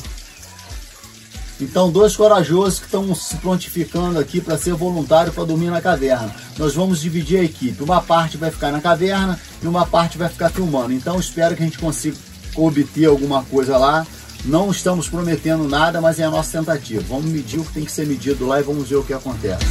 Então, 1.62 1.92
dois 1.92 2.16
corajosos 2.16 2.80
que 2.80 2.86
estão 2.86 3.14
se 3.14 3.36
prontificando 3.36 4.18
aqui 4.18 4.40
para 4.40 4.58
ser 4.58 4.74
voluntário 4.74 5.32
para 5.32 5.44
dormir 5.44 5.70
na 5.70 5.80
caverna. 5.80 6.34
Nós 6.58 6.74
vamos 6.74 7.00
dividir 7.00 7.38
a 7.38 7.44
equipe. 7.44 7.82
Uma 7.82 8.02
parte 8.02 8.36
vai 8.36 8.50
ficar 8.50 8.72
na 8.72 8.80
caverna 8.80 9.38
e 9.62 9.66
uma 9.66 9.86
parte 9.86 10.18
vai 10.18 10.28
ficar 10.28 10.50
filmando. 10.50 10.92
Então, 10.92 11.20
espero 11.20 11.54
que 11.54 11.62
a 11.62 11.64
gente 11.64 11.78
consiga 11.78 12.16
obter 12.56 13.06
alguma 13.06 13.44
coisa 13.44 13.78
lá. 13.78 14.04
Não 14.44 14.72
estamos 14.72 15.08
prometendo 15.08 15.68
nada, 15.68 16.00
mas 16.00 16.18
é 16.18 16.24
a 16.24 16.30
nossa 16.30 16.58
tentativa. 16.58 17.02
Vamos 17.08 17.26
medir 17.26 17.60
o 17.60 17.64
que 17.64 17.74
tem 17.74 17.84
que 17.84 17.92
ser 17.92 18.06
medido 18.06 18.44
lá 18.44 18.58
e 18.58 18.64
vamos 18.64 18.88
ver 18.88 18.96
o 18.96 19.04
que 19.04 19.12
acontece. 19.12 19.64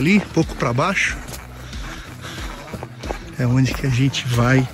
Ali, 0.00 0.18
pouco 0.32 0.54
para 0.56 0.72
baixo. 0.72 1.16
É 3.38 3.46
onde 3.46 3.72
que 3.72 3.86
a 3.86 3.90
gente 3.90 4.26
vai. 4.26 4.66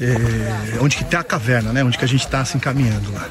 É, 0.00 0.78
onde 0.80 0.96
que 0.96 1.04
tá 1.04 1.20
a 1.20 1.24
caverna, 1.24 1.72
né? 1.72 1.84
Onde 1.84 1.96
que 1.96 2.04
a 2.04 2.08
gente 2.08 2.26
tá 2.26 2.44
se 2.44 2.56
encaminhando 2.56 3.12
lá. 3.12 3.28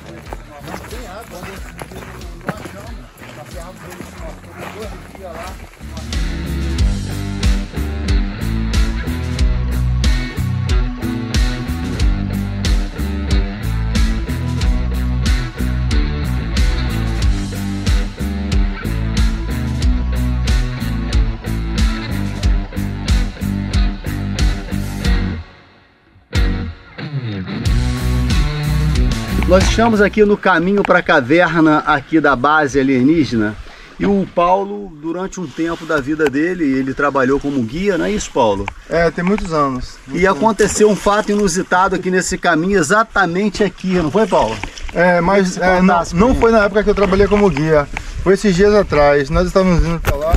Nós 29.56 29.69
estamos 29.69 30.02
aqui 30.02 30.26
no 30.26 30.36
caminho 30.36 30.84
para 30.84 30.99
a 30.99 31.02
caverna 31.02 31.77
aqui 31.77 32.19
da 32.19 32.36
base 32.36 32.77
alienígena. 32.77 33.56
E 33.98 34.06
o 34.06 34.27
Paulo, 34.36 34.91
durante 35.02 35.40
um 35.40 35.48
tempo 35.48 35.86
da 35.86 36.02
vida 36.02 36.30
dele, 36.30 36.65
ele 36.65 36.94
trabalhou 36.94 37.40
como 37.40 37.64
guia, 37.64 37.98
não 37.98 38.03
é 38.03 38.11
isso, 38.11 38.30
Paulo? 38.34 38.65
É, 38.90 39.10
tem 39.10 39.23
muitos 39.23 39.53
anos. 39.53 39.98
E 40.11 40.27
aconteceu 40.27 40.90
um 40.90 40.95
fato 40.95 41.32
inusitado 41.32 41.95
aqui 41.95 42.11
nesse 42.11 42.38
caminho, 42.38 42.77
exatamente 42.77 43.64
aqui, 43.64 43.94
não 43.94 44.11
foi, 44.11 44.27
Paulo? 44.27 44.57
É, 44.94 45.22
mas 45.22 45.57
é, 45.57 45.82
não, 45.82 46.03
não 46.14 46.36
foi 46.36 46.52
na 46.52 46.65
época 46.65 46.84
que 46.84 46.90
eu 46.90 46.95
trabalhei 46.95 47.26
como 47.26 47.49
guia. 47.49 47.88
Foi 48.23 48.34
esses 48.34 48.53
dias 48.53 48.73
atrás. 48.73 49.30
Nós 49.30 49.48
estávamos 49.48 49.86
indo 49.86 50.02
para 50.02 50.18
lá 50.18 50.34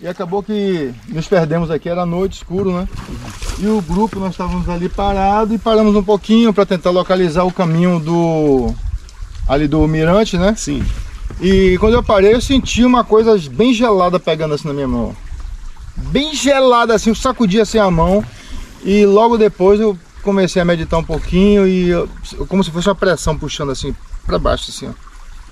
e 0.00 0.08
acabou 0.08 0.42
que 0.42 0.92
nos 1.08 1.26
perdemos 1.26 1.70
aqui. 1.70 1.88
Era 1.88 2.06
noite, 2.06 2.34
escuro, 2.38 2.72
né? 2.72 2.88
E 3.58 3.66
o 3.66 3.80
grupo, 3.82 4.18
nós 4.18 4.30
estávamos 4.30 4.68
ali 4.68 4.88
parado 4.88 5.54
e 5.54 5.58
paramos 5.58 5.94
um 5.94 6.02
pouquinho 6.02 6.52
para 6.52 6.64
tentar 6.64 6.90
localizar 6.90 7.44
o 7.44 7.52
caminho 7.52 8.00
do... 8.00 8.74
Ali 9.46 9.66
do 9.66 9.86
mirante, 9.86 10.38
né? 10.38 10.54
Sim. 10.56 10.82
E 11.40 11.76
quando 11.78 11.94
eu 11.94 12.02
parei, 12.02 12.34
eu 12.34 12.40
senti 12.40 12.84
uma 12.84 13.02
coisa 13.04 13.36
bem 13.50 13.74
gelada 13.74 14.18
pegando 14.18 14.54
assim 14.54 14.68
na 14.68 14.74
minha 14.74 14.88
mão. 14.88 15.14
Bem 15.96 16.34
gelada, 16.34 16.94
assim, 16.94 17.10
eu 17.10 17.14
sacudi 17.14 17.60
assim 17.60 17.78
a 17.78 17.90
mão. 17.90 18.24
E 18.84 19.04
logo 19.04 19.36
depois 19.36 19.80
eu 19.80 19.98
comecei 20.22 20.62
a 20.62 20.64
meditar 20.64 20.98
um 20.98 21.04
pouquinho 21.04 21.66
e 21.66 21.88
eu- 21.88 22.08
como 22.48 22.62
se 22.62 22.70
fosse 22.70 22.88
uma 22.88 22.94
pressão 22.94 23.36
puxando 23.36 23.70
assim 23.70 23.94
para 24.24 24.38
baixo, 24.38 24.70
assim, 24.70 24.88
ó. 24.88 25.09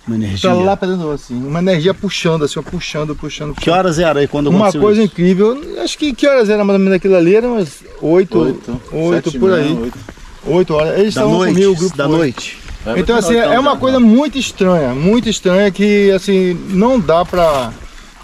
Uma 0.08 0.16
energia. 0.16 0.50
Pra 0.50 0.54
lá 0.58 0.76
pra 0.76 0.88
dentro, 0.88 1.10
assim. 1.12 1.36
Uma 1.36 1.58
energia 1.60 1.92
puxando, 1.94 2.44
assim, 2.44 2.58
ó, 2.58 2.62
puxando, 2.62 3.14
puxando. 3.14 3.54
Que 3.54 3.70
horas 3.70 3.98
era 3.98 4.20
aí 4.20 4.26
quando 4.26 4.48
Uma 4.48 4.72
coisa 4.72 5.02
isso? 5.02 5.12
incrível. 5.12 5.62
Acho 5.84 5.96
que 5.98 6.12
que 6.14 6.26
horas 6.26 6.48
era 6.48 6.64
mais 6.64 6.78
ou 6.78 6.84
menos 6.84 6.96
aquilo 6.96 7.14
ali? 7.14 7.36
Era 7.36 7.46
umas 7.46 7.84
oito, 8.00 8.38
Oito, 8.38 8.80
oito, 8.92 9.30
sete 9.30 9.38
por 9.38 9.52
aí. 9.52 9.64
meia, 9.68 9.80
oito. 9.80 9.98
Oito 10.46 10.74
horas. 10.74 10.94
Eles 10.98 11.14
Da 11.14 11.20
estavam 11.20 11.32
noite, 11.38 11.52
comigo, 11.52 11.72
o 11.72 11.76
grupo 11.76 11.96
da 11.96 12.08
foi. 12.08 12.16
noite. 12.16 12.58
Então, 12.96 13.16
assim, 13.16 13.36
é 13.36 13.58
uma 13.60 13.76
coisa 13.76 14.00
muito 14.00 14.38
estranha, 14.38 14.94
muito 14.94 15.28
estranha 15.28 15.70
que, 15.70 16.10
assim, 16.12 16.58
não 16.70 16.98
dá 16.98 17.22
pra, 17.22 17.70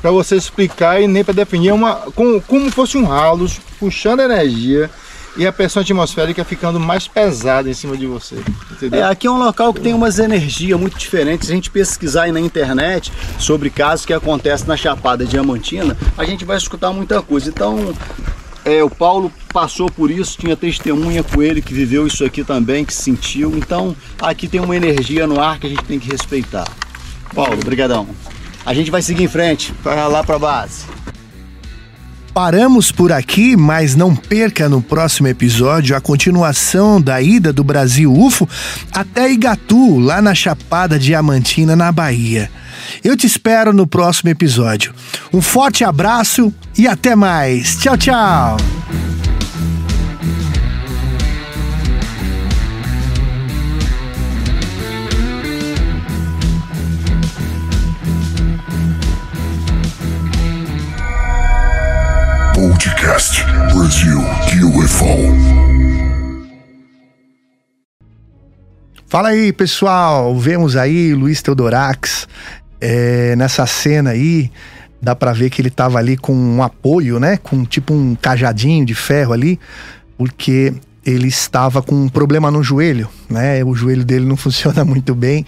pra 0.01 0.11
você 0.11 0.36
explicar 0.36 1.02
e 1.02 1.06
nem 1.06 1.23
pra 1.23 1.35
definir. 1.35 1.69
É 1.69 1.74
uma, 1.74 1.97
como, 2.15 2.40
como 2.40 2.70
fosse 2.70 2.97
um 2.97 3.05
ralo 3.05 3.47
puxando 3.78 4.20
energia 4.20 4.89
e 5.36 5.47
a 5.47 5.52
pressão 5.52 5.82
atmosférica 5.82 6.44
ficando 6.44 6.78
mais 6.78 7.09
pesada 7.09 7.69
em 7.69 7.74
cima 7.74 7.97
de 7.97 8.06
você. 8.06 8.36
Entendeu? 8.70 9.01
É, 9.01 9.02
aqui 9.05 9.27
é 9.27 9.31
um 9.31 9.39
local 9.39 9.73
que 9.73 9.81
tem 9.81 9.94
umas 9.94 10.19
energias 10.19 10.78
muito 10.78 10.98
diferentes. 10.98 11.47
Se 11.47 11.52
a 11.52 11.56
gente 11.56 11.70
pesquisar 11.70 12.24
aí 12.24 12.32
na 12.32 12.40
internet 12.40 13.12
sobre 13.39 13.70
casos 13.70 14.06
que 14.06 14.12
acontecem 14.12 14.66
na 14.66 14.77
Chapada 14.77 15.24
Diamantina, 15.24 15.97
a 16.16 16.24
gente 16.24 16.44
vai 16.44 16.56
escutar 16.56 16.93
muita 16.93 17.20
coisa. 17.20 17.48
Então, 17.48 17.94
é, 18.65 18.82
o 18.82 18.89
Paulo 18.89 19.31
passou 19.52 19.90
por 19.90 20.11
isso, 20.11 20.39
tinha 20.39 20.56
testemunha 20.56 21.23
com 21.23 21.43
ele 21.43 21.61
que 21.61 21.74
viveu 21.74 22.06
isso 22.06 22.24
aqui 22.24 22.43
também, 22.43 22.85
que 22.85 22.94
sentiu. 22.94 23.56
Então, 23.56 23.94
aqui 24.20 24.48
tem 24.48 24.61
uma 24.61 24.77
energia 24.77 25.27
no 25.27 25.40
ar 25.40 25.59
que 25.59 25.66
a 25.66 25.70
gente 25.70 25.85
tem 25.85 25.98
que 25.98 26.11
respeitar. 26.11 26.66
Paulo, 27.35 27.56
brigadão. 27.56 28.09
A 28.65 28.73
gente 28.73 28.90
vai 28.90 29.02
seguir 29.02 29.24
em 29.24 29.28
frente, 29.28 29.74
para 29.82 30.06
lá 30.06 30.24
para 30.24 30.39
base. 30.39 30.86
Paramos 32.35 32.90
por 32.90 33.12
aqui, 33.12 33.56
mas 33.56 33.94
não 33.94 34.15
perca 34.15 34.69
no 34.69 34.82
próximo 34.82 35.28
episódio 35.28 35.97
a 35.97 36.01
continuação 36.01 37.01
da 37.01 37.23
ida 37.23 37.52
do 37.52 37.62
Brasil 37.62 38.12
UFO 38.12 38.48
até 38.93 39.31
Igatu, 39.31 40.01
lá 40.01 40.20
na 40.20 40.35
Chapada 40.35 40.98
Diamantina, 40.98 41.77
na 41.77 41.93
Bahia. 41.93 42.51
Eu 43.05 43.16
te 43.16 43.24
espero 43.24 43.73
no 43.73 43.86
próximo 43.86 44.31
episódio. 44.31 44.93
Um 45.32 45.40
forte 45.40 45.85
abraço 45.85 46.52
e 46.77 46.89
até 46.89 47.15
mais. 47.15 47.77
Tchau, 47.77 47.97
tchau. 47.97 48.56
Podcast 62.85 63.43
Brasil 63.73 64.19
UFO. 64.77 65.06
Fala 69.06 69.31
aí, 69.31 69.55
pessoal. 69.55 70.36
Vemos 70.39 70.77
aí 70.77 71.15
Luiz 71.15 71.40
Teodorax 71.40 72.28
é, 72.78 73.35
nessa 73.36 73.65
cena 73.65 74.11
aí. 74.11 74.51
Dá 75.01 75.16
pra 75.16 75.32
ver 75.32 75.48
que 75.48 75.62
ele 75.62 75.70
tava 75.70 75.98
ali 75.98 76.19
com 76.19 76.35
um 76.35 76.62
apoio, 76.62 77.19
né? 77.19 77.39
Com 77.39 77.65
tipo 77.65 77.94
um 77.94 78.15
cajadinho 78.15 78.85
de 78.85 78.94
ferro 78.94 79.32
ali, 79.32 79.59
porque 80.19 80.74
ele 81.06 81.28
estava 81.28 81.81
com 81.81 81.94
um 81.94 82.09
problema 82.11 82.51
no 82.51 82.62
joelho, 82.62 83.09
né? 83.31 83.65
O 83.65 83.74
joelho 83.74 84.05
dele 84.05 84.27
não 84.27 84.36
funciona 84.36 84.85
muito 84.85 85.15
bem 85.15 85.47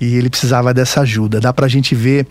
e 0.00 0.16
ele 0.16 0.30
precisava 0.30 0.72
dessa 0.72 1.02
ajuda. 1.02 1.38
Dá 1.38 1.52
pra 1.52 1.68
gente 1.68 1.94
ver 1.94 2.26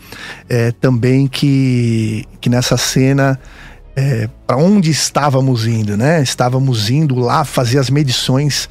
é, 0.50 0.72
também 0.72 1.28
que, 1.28 2.26
que 2.42 2.50
nessa 2.50 2.76
cena 2.76 3.40
é, 4.00 4.30
para 4.46 4.58
onde 4.58 4.92
estávamos 4.92 5.66
indo, 5.66 5.98
né? 5.98 6.22
Estávamos 6.22 6.88
indo 6.92 7.16
lá 7.16 7.44
fazer 7.44 7.80
as 7.80 7.90
medições 7.90 8.70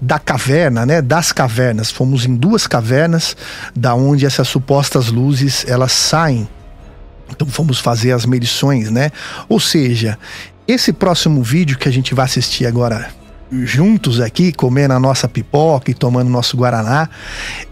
da 0.00 0.18
caverna, 0.18 0.86
né? 0.86 1.02
Das 1.02 1.30
cavernas. 1.30 1.90
Fomos 1.90 2.24
em 2.24 2.34
duas 2.34 2.66
cavernas, 2.66 3.36
da 3.76 3.94
onde 3.94 4.24
essas 4.24 4.48
supostas 4.48 5.08
luzes 5.08 5.66
elas 5.68 5.92
saem. 5.92 6.48
Então 7.28 7.46
fomos 7.46 7.80
fazer 7.80 8.12
as 8.12 8.24
medições, 8.24 8.90
né? 8.90 9.10
Ou 9.46 9.60
seja, 9.60 10.18
esse 10.66 10.90
próximo 10.90 11.42
vídeo 11.42 11.76
que 11.76 11.86
a 11.86 11.92
gente 11.92 12.14
vai 12.14 12.24
assistir 12.24 12.64
agora 12.64 13.10
juntos 13.50 14.20
aqui, 14.20 14.54
comendo 14.54 14.94
a 14.94 14.98
nossa 14.98 15.28
pipoca 15.28 15.90
e 15.90 15.94
tomando 15.94 16.30
nosso 16.30 16.56
guaraná, 16.56 17.10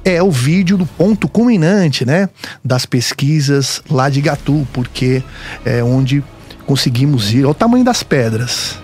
é 0.05 0.23
o 0.23 0.31
vídeo 0.31 0.77
do 0.77 0.85
ponto 0.85 1.27
culminante, 1.27 2.05
né, 2.05 2.29
das 2.63 2.85
pesquisas 2.85 3.83
lá 3.91 4.11
de 4.11 4.21
Gatu, 4.21 4.69
porque 4.75 5.23
é 5.65 5.83
onde 5.83 6.23
conseguimos 6.71 7.33
ir. 7.33 7.41
Olha 7.41 7.49
o 7.49 7.55
tamanho 7.55 7.85
das 7.85 8.05
pedras. 8.05 8.79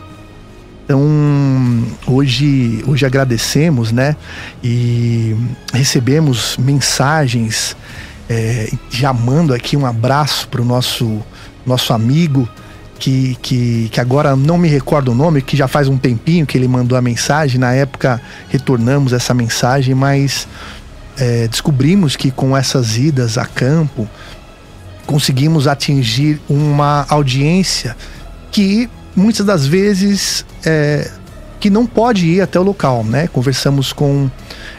Então, 0.85 1.01
hoje, 2.05 2.83
hoje 2.85 3.07
agradecemos, 3.07 3.93
né? 3.93 4.17
E 4.63 5.37
recebemos 5.73 6.57
mensagens, 6.57 7.77
é, 8.29 8.73
já 8.91 9.13
mando 9.13 9.55
aqui 9.55 9.77
um 9.77 9.87
abraço 9.87 10.49
para 10.49 10.61
o 10.61 10.65
nosso, 10.65 11.23
nosso 11.65 11.93
amigo, 11.93 12.49
que, 12.99 13.39
que, 13.41 13.89
que 13.93 14.01
agora 14.01 14.35
não 14.35 14.59
me 14.59 14.67
recordo 14.67 15.13
o 15.13 15.15
nome, 15.15 15.41
que 15.41 15.57
já 15.57 15.69
faz 15.69 15.87
um 15.87 15.97
tempinho 15.97 16.45
que 16.45 16.59
ele 16.59 16.67
mandou 16.67 16.99
a 16.99 17.01
mensagem. 17.01 17.61
Na 17.61 17.73
época, 17.73 18.21
retornamos 18.49 19.13
essa 19.13 19.33
mensagem, 19.33 19.95
mas 19.95 20.49
é, 21.17 21.47
descobrimos 21.47 22.17
que 22.17 22.33
com 22.33 22.57
essas 22.57 22.99
idas 22.99 23.39
a 23.39 23.47
campo, 23.47 24.09
conseguimos 25.07 25.67
atingir 25.67 26.41
uma 26.49 27.07
audiência 27.09 27.97
que 28.51 28.91
muitas 29.15 29.47
das 29.47 29.67
vezes 29.67 30.45
é, 30.65 31.11
que 31.59 31.71
não 31.71 31.87
pode 31.87 32.27
ir 32.27 32.41
até 32.41 32.59
o 32.61 32.63
local, 32.63 33.03
né? 33.05 33.29
Conversamos 33.29 33.93
com 33.93 34.31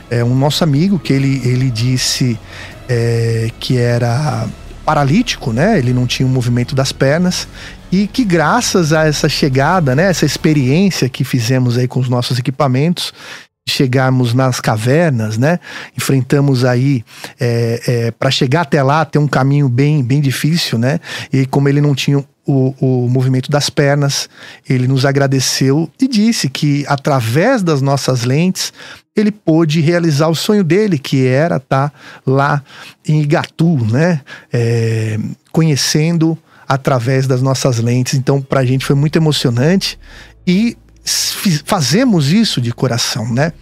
é, 0.09 0.23
um 0.23 0.35
nosso 0.35 0.63
amigo 0.63 0.99
que 0.99 1.11
ele, 1.11 1.41
ele 1.43 1.71
disse 1.71 2.39
é, 2.87 3.49
que 3.59 3.77
era 3.77 4.47
paralítico, 4.85 5.51
né? 5.51 5.77
Ele 5.77 5.93
não 5.93 6.05
tinha 6.05 6.25
o 6.25 6.29
movimento 6.29 6.75
das 6.75 6.91
pernas 6.91 7.47
e 7.91 8.07
que 8.07 8.23
graças 8.23 8.93
a 8.93 9.05
essa 9.05 9.27
chegada, 9.27 9.95
né? 9.95 10.09
Essa 10.09 10.25
experiência 10.25 11.09
que 11.09 11.23
fizemos 11.23 11.77
aí 11.77 11.87
com 11.87 11.99
os 11.99 12.07
nossos 12.07 12.37
equipamentos, 12.37 13.13
chegarmos 13.67 14.33
nas 14.33 14.59
cavernas, 14.59 15.37
né? 15.37 15.59
Enfrentamos 15.95 16.63
aí 16.63 17.03
é, 17.39 17.81
é, 17.87 18.11
para 18.11 18.31
chegar 18.31 18.61
até 18.61 18.81
lá 18.81 19.03
tem 19.05 19.21
um 19.21 19.27
caminho 19.27 19.67
bem 19.67 20.03
bem 20.03 20.21
difícil, 20.21 20.79
né? 20.79 20.99
E 21.31 21.45
como 21.45 21.67
ele 21.67 21.81
não 21.81 21.93
tinha 21.93 22.23
o, 22.45 22.73
o 22.79 23.09
movimento 23.09 23.51
das 23.51 23.69
pernas, 23.69 24.29
ele 24.67 24.87
nos 24.87 25.05
agradeceu 25.05 25.89
e 25.99 26.07
disse 26.07 26.49
que 26.49 26.85
através 26.87 27.61
das 27.61 27.81
nossas 27.81 28.23
lentes 28.23 28.71
ele 29.15 29.31
pôde 29.31 29.81
realizar 29.81 30.29
o 30.29 30.35
sonho 30.35 30.63
dele, 30.63 30.97
que 30.97 31.25
era 31.25 31.57
estar 31.57 31.89
tá 31.89 31.95
lá 32.25 32.63
em 33.05 33.21
Igatu, 33.21 33.85
né? 33.91 34.21
É, 34.53 35.19
conhecendo 35.51 36.37
através 36.67 37.27
das 37.27 37.41
nossas 37.41 37.79
lentes. 37.79 38.13
Então, 38.13 38.41
para 38.41 38.59
a 38.59 38.65
gente 38.65 38.85
foi 38.85 38.95
muito 38.95 39.15
emocionante 39.17 39.97
e 40.45 40.77
fazemos 41.65 42.31
isso 42.31 42.59
de 42.59 42.71
coração, 42.71 43.31
né? 43.33 43.53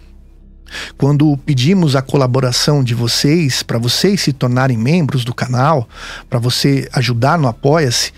Quando 0.98 1.36
pedimos 1.38 1.94
a 1.94 2.02
colaboração 2.02 2.82
de 2.82 2.94
vocês, 2.94 3.62
para 3.62 3.78
vocês 3.78 4.20
se 4.20 4.32
tornarem 4.32 4.76
membros 4.76 5.24
do 5.24 5.32
canal, 5.32 5.88
para 6.28 6.38
você 6.38 6.88
ajudar 6.92 7.38
no 7.38 7.46
Apoia-se, 7.46 8.12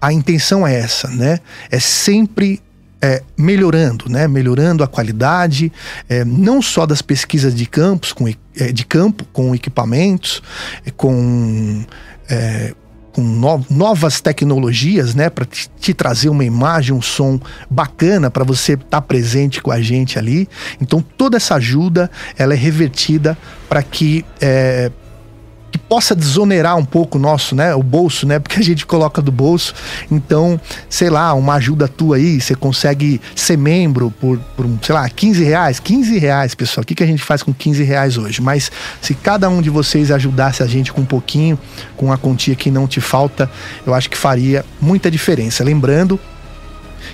a 0.00 0.12
intenção 0.12 0.66
é 0.66 0.74
essa, 0.74 1.08
né? 1.08 1.40
É 1.70 1.78
sempre 1.78 2.62
é, 3.00 3.22
melhorando, 3.36 4.08
né? 4.08 4.26
Melhorando 4.26 4.82
a 4.82 4.88
qualidade, 4.88 5.72
é, 6.08 6.24
não 6.24 6.62
só 6.62 6.86
das 6.86 7.02
pesquisas 7.02 7.54
de 7.54 7.66
campos, 7.66 8.12
com, 8.12 8.26
é, 8.28 8.72
de 8.72 8.84
campo, 8.86 9.24
com 9.32 9.54
equipamentos, 9.54 10.42
é, 10.84 10.90
com 10.90 11.84
é, 12.28 12.74
com 13.16 13.22
no, 13.22 13.64
novas 13.70 14.20
tecnologias, 14.20 15.14
né, 15.14 15.30
para 15.30 15.46
te, 15.46 15.94
trazer 15.94 16.28
uma 16.28 16.44
imagem, 16.44 16.94
um 16.94 17.00
som 17.00 17.40
bacana 17.70 18.30
para 18.30 18.44
você 18.44 18.74
estar 18.74 18.86
tá 18.88 19.00
presente 19.00 19.62
com 19.62 19.70
a 19.70 19.80
gente 19.80 20.18
ali. 20.18 20.46
Então 20.82 21.02
toda 21.16 21.38
essa 21.38 21.54
ajuda 21.54 22.10
ela 22.36 22.52
é 22.52 22.56
revertida 22.56 23.38
para 23.70 23.82
que 23.82 24.22
é, 24.38 24.92
possa 25.88 26.14
desonerar 26.14 26.76
um 26.76 26.84
pouco 26.84 27.18
o 27.18 27.20
nosso, 27.20 27.54
né, 27.54 27.74
o 27.74 27.82
bolso, 27.82 28.26
né, 28.26 28.38
porque 28.38 28.58
a 28.58 28.62
gente 28.62 28.84
coloca 28.84 29.22
do 29.22 29.30
bolso. 29.30 29.74
Então, 30.10 30.60
sei 30.88 31.10
lá, 31.10 31.32
uma 31.34 31.54
ajuda 31.54 31.88
tua 31.88 32.16
aí, 32.16 32.40
você 32.40 32.54
consegue 32.54 33.20
ser 33.34 33.56
membro 33.56 34.12
por, 34.20 34.38
por 34.56 34.66
sei 34.82 34.94
lá, 34.94 35.08
15 35.08 35.44
reais, 35.44 35.80
15 35.80 36.18
reais, 36.18 36.54
pessoal. 36.54 36.82
O 36.82 36.86
que, 36.86 36.94
que 36.94 37.02
a 37.02 37.06
gente 37.06 37.22
faz 37.22 37.42
com 37.42 37.52
15 37.52 37.82
reais 37.82 38.18
hoje? 38.18 38.40
Mas 38.42 38.70
se 39.00 39.14
cada 39.14 39.48
um 39.48 39.62
de 39.62 39.70
vocês 39.70 40.10
ajudasse 40.10 40.62
a 40.62 40.66
gente 40.66 40.92
com 40.92 41.02
um 41.02 41.06
pouquinho, 41.06 41.58
com 41.96 42.12
a 42.12 42.18
quantia 42.18 42.54
que 42.54 42.70
não 42.70 42.86
te 42.86 43.00
falta, 43.00 43.50
eu 43.86 43.94
acho 43.94 44.10
que 44.10 44.16
faria 44.16 44.64
muita 44.80 45.10
diferença. 45.10 45.62
Lembrando 45.62 46.18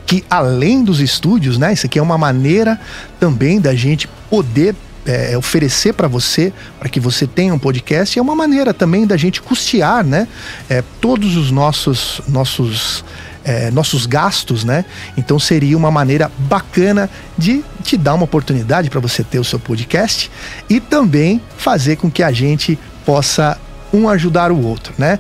que 0.07 0.25
além 0.31 0.83
dos 0.83 1.01
estúdios, 1.01 1.59
né, 1.59 1.73
isso 1.73 1.87
aqui 1.87 1.99
é 1.99 2.03
uma 2.03 2.17
maneira 2.17 2.81
também 3.21 3.61
da 3.61 3.75
gente 3.75 4.09
poder 4.31 4.75
é, 5.07 5.37
oferecer 5.37 5.95
para 5.95 6.09
você, 6.09 6.53
para 6.79 6.89
que 6.89 7.01
você 7.01 7.27
tenha 7.27 7.53
um 7.55 7.59
podcast, 7.59 8.19
é 8.19 8.23
uma 8.23 8.35
maneira 8.35 8.73
também 8.73 9.07
da 9.07 9.17
gente 9.17 9.41
custear, 9.43 10.05
né? 10.05 10.29
É, 10.69 10.83
todos 11.01 11.37
os 11.37 11.51
nossos 11.51 12.21
nossos 12.29 13.05
é, 13.45 13.71
nossos 13.71 14.07
gastos, 14.07 14.65
né? 14.65 14.85
Então 15.17 15.39
seria 15.39 15.77
uma 15.77 15.91
maneira 15.91 16.31
bacana 16.39 17.11
de 17.37 17.65
te 17.83 17.97
dar 17.97 18.15
uma 18.15 18.25
oportunidade 18.25 18.89
para 18.89 19.01
você 19.01 19.25
ter 19.25 19.39
o 19.39 19.45
seu 19.45 19.59
podcast 19.59 20.31
e 20.69 20.79
também 20.79 21.41
fazer 21.57 21.97
com 21.97 22.11
que 22.11 22.23
a 22.23 22.31
gente 22.31 22.79
possa 23.05 23.59
um 23.93 24.09
ajudar 24.09 24.51
o 24.51 24.65
outro, 24.65 24.95
né? 24.97 25.19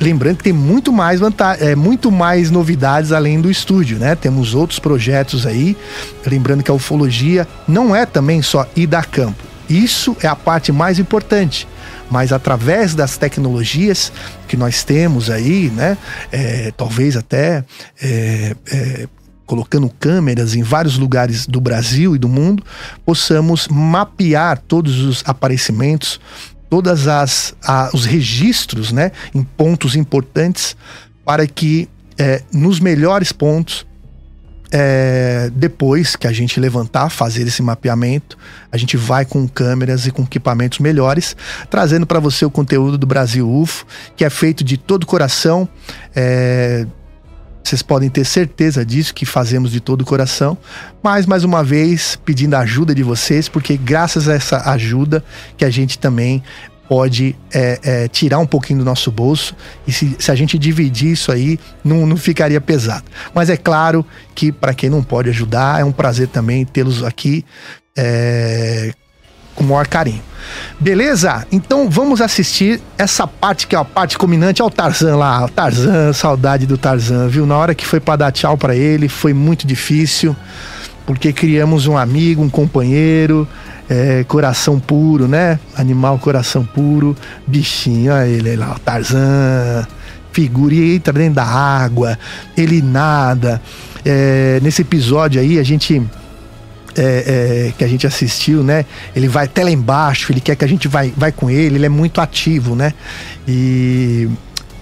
Lembrando 0.00 0.38
que 0.38 0.44
tem 0.44 0.52
muito 0.52 0.90
mais 0.90 1.20
é, 1.60 1.76
muito 1.76 2.10
mais 2.10 2.50
novidades 2.50 3.12
além 3.12 3.38
do 3.38 3.50
estúdio, 3.50 3.98
né? 3.98 4.14
Temos 4.16 4.54
outros 4.54 4.78
projetos 4.78 5.46
aí. 5.46 5.76
Lembrando 6.26 6.62
que 6.62 6.70
a 6.70 6.74
ufologia 6.74 7.46
não 7.68 7.94
é 7.94 8.06
também 8.06 8.40
só 8.40 8.66
ir 8.74 8.86
dar 8.86 9.04
campo. 9.04 9.44
Isso 9.68 10.16
é 10.22 10.26
a 10.26 10.34
parte 10.34 10.72
mais 10.72 10.98
importante. 10.98 11.68
Mas 12.10 12.32
através 12.32 12.94
das 12.94 13.18
tecnologias 13.18 14.10
que 14.48 14.56
nós 14.56 14.82
temos 14.82 15.30
aí, 15.30 15.70
né? 15.76 15.98
É, 16.32 16.72
talvez 16.76 17.14
até 17.14 17.62
é, 18.02 18.56
é, 18.72 19.08
colocando 19.44 19.90
câmeras 20.00 20.54
em 20.54 20.62
vários 20.62 20.96
lugares 20.96 21.46
do 21.46 21.60
Brasil 21.60 22.16
e 22.16 22.18
do 22.18 22.28
mundo, 22.28 22.64
possamos 23.04 23.68
mapear 23.68 24.62
todos 24.66 25.00
os 25.00 25.22
aparecimentos, 25.26 26.20
todas 26.70 27.08
as 27.08 27.54
a, 27.62 27.90
os 27.92 28.06
registros, 28.06 28.92
né, 28.92 29.12
em 29.34 29.42
pontos 29.42 29.96
importantes 29.96 30.76
para 31.24 31.46
que 31.46 31.88
é, 32.16 32.42
nos 32.52 32.80
melhores 32.80 33.32
pontos 33.32 33.86
é, 34.72 35.50
depois 35.52 36.14
que 36.14 36.26
a 36.26 36.32
gente 36.32 36.60
levantar, 36.60 37.10
fazer 37.10 37.42
esse 37.46 37.60
mapeamento, 37.62 38.38
a 38.70 38.76
gente 38.76 38.96
vai 38.96 39.24
com 39.24 39.48
câmeras 39.48 40.06
e 40.06 40.12
com 40.12 40.22
equipamentos 40.22 40.78
melhores, 40.78 41.36
trazendo 41.68 42.06
para 42.06 42.20
você 42.20 42.44
o 42.44 42.50
conteúdo 42.50 42.96
do 42.96 43.06
Brasil 43.06 43.50
UFO, 43.50 43.84
que 44.16 44.24
é 44.24 44.30
feito 44.30 44.62
de 44.62 44.76
todo 44.76 45.06
coração. 45.06 45.68
É, 46.14 46.86
vocês 47.62 47.82
podem 47.82 48.08
ter 48.08 48.24
certeza 48.24 48.84
disso, 48.84 49.14
que 49.14 49.26
fazemos 49.26 49.70
de 49.70 49.80
todo 49.80 50.02
o 50.02 50.04
coração. 50.04 50.56
Mas, 51.02 51.26
mais 51.26 51.44
uma 51.44 51.62
vez, 51.62 52.18
pedindo 52.24 52.54
a 52.54 52.60
ajuda 52.60 52.94
de 52.94 53.02
vocês, 53.02 53.48
porque 53.48 53.76
graças 53.76 54.28
a 54.28 54.34
essa 54.34 54.70
ajuda 54.70 55.22
que 55.56 55.64
a 55.64 55.70
gente 55.70 55.98
também 55.98 56.42
pode 56.88 57.36
é, 57.54 57.78
é, 57.84 58.08
tirar 58.08 58.40
um 58.40 58.46
pouquinho 58.46 58.80
do 58.80 58.84
nosso 58.84 59.12
bolso 59.12 59.54
e 59.86 59.92
se, 59.92 60.16
se 60.18 60.28
a 60.32 60.34
gente 60.34 60.58
dividir 60.58 61.12
isso 61.12 61.30
aí, 61.30 61.56
não, 61.84 62.04
não 62.04 62.16
ficaria 62.16 62.60
pesado. 62.60 63.04
Mas 63.32 63.48
é 63.48 63.56
claro 63.56 64.04
que 64.34 64.50
para 64.50 64.74
quem 64.74 64.90
não 64.90 65.00
pode 65.00 65.28
ajudar, 65.28 65.80
é 65.80 65.84
um 65.84 65.92
prazer 65.92 66.26
também 66.26 66.64
tê-los 66.64 67.04
aqui 67.04 67.44
é, 67.96 68.92
com 69.60 69.64
o 69.64 69.68
maior 69.68 69.86
carinho. 69.86 70.22
Beleza? 70.80 71.46
Então 71.52 71.88
vamos 71.90 72.22
assistir 72.22 72.80
essa 72.96 73.26
parte 73.26 73.66
que 73.66 73.76
é 73.76 73.78
a 73.78 73.84
parte 73.84 74.16
culminante. 74.16 74.62
Olha 74.62 74.68
o 74.68 74.70
Tarzan 74.70 75.16
lá, 75.16 75.46
Tarzan, 75.48 76.12
saudade 76.14 76.66
do 76.66 76.78
Tarzan, 76.78 77.28
viu? 77.28 77.44
Na 77.44 77.56
hora 77.58 77.74
que 77.74 77.84
foi 77.84 78.00
para 78.00 78.16
dar 78.16 78.32
tchau 78.32 78.56
para 78.56 78.74
ele, 78.74 79.06
foi 79.06 79.34
muito 79.34 79.66
difícil, 79.66 80.34
porque 81.06 81.30
criamos 81.30 81.86
um 81.86 81.96
amigo, 81.96 82.42
um 82.42 82.48
companheiro, 82.48 83.46
é, 83.88 84.24
coração 84.26 84.80
puro, 84.80 85.28
né? 85.28 85.60
Animal 85.76 86.18
coração 86.18 86.64
puro, 86.64 87.14
bichinho, 87.46 88.12
olha 88.12 88.26
ele 88.26 88.56
lá, 88.56 88.74
o 88.74 88.78
Tarzan, 88.78 89.86
figura, 90.32 90.74
e 90.74 90.96
entra 90.96 91.12
dentro 91.12 91.34
da 91.34 91.44
água, 91.44 92.18
ele 92.56 92.80
nada. 92.80 93.60
É, 94.06 94.58
nesse 94.62 94.80
episódio 94.80 95.38
aí, 95.38 95.58
a 95.58 95.62
gente. 95.62 96.02
É, 96.96 97.68
é, 97.68 97.72
que 97.78 97.84
a 97.84 97.86
gente 97.86 98.04
assistiu, 98.04 98.64
né? 98.64 98.84
Ele 99.14 99.28
vai 99.28 99.44
até 99.44 99.62
lá 99.62 99.70
embaixo, 99.70 100.32
ele 100.32 100.40
quer 100.40 100.56
que 100.56 100.64
a 100.64 100.68
gente 100.68 100.88
vai, 100.88 101.12
vai 101.16 101.30
com 101.30 101.48
ele, 101.48 101.76
ele 101.76 101.86
é 101.86 101.88
muito 101.88 102.20
ativo, 102.20 102.74
né? 102.74 102.92
E 103.46 104.28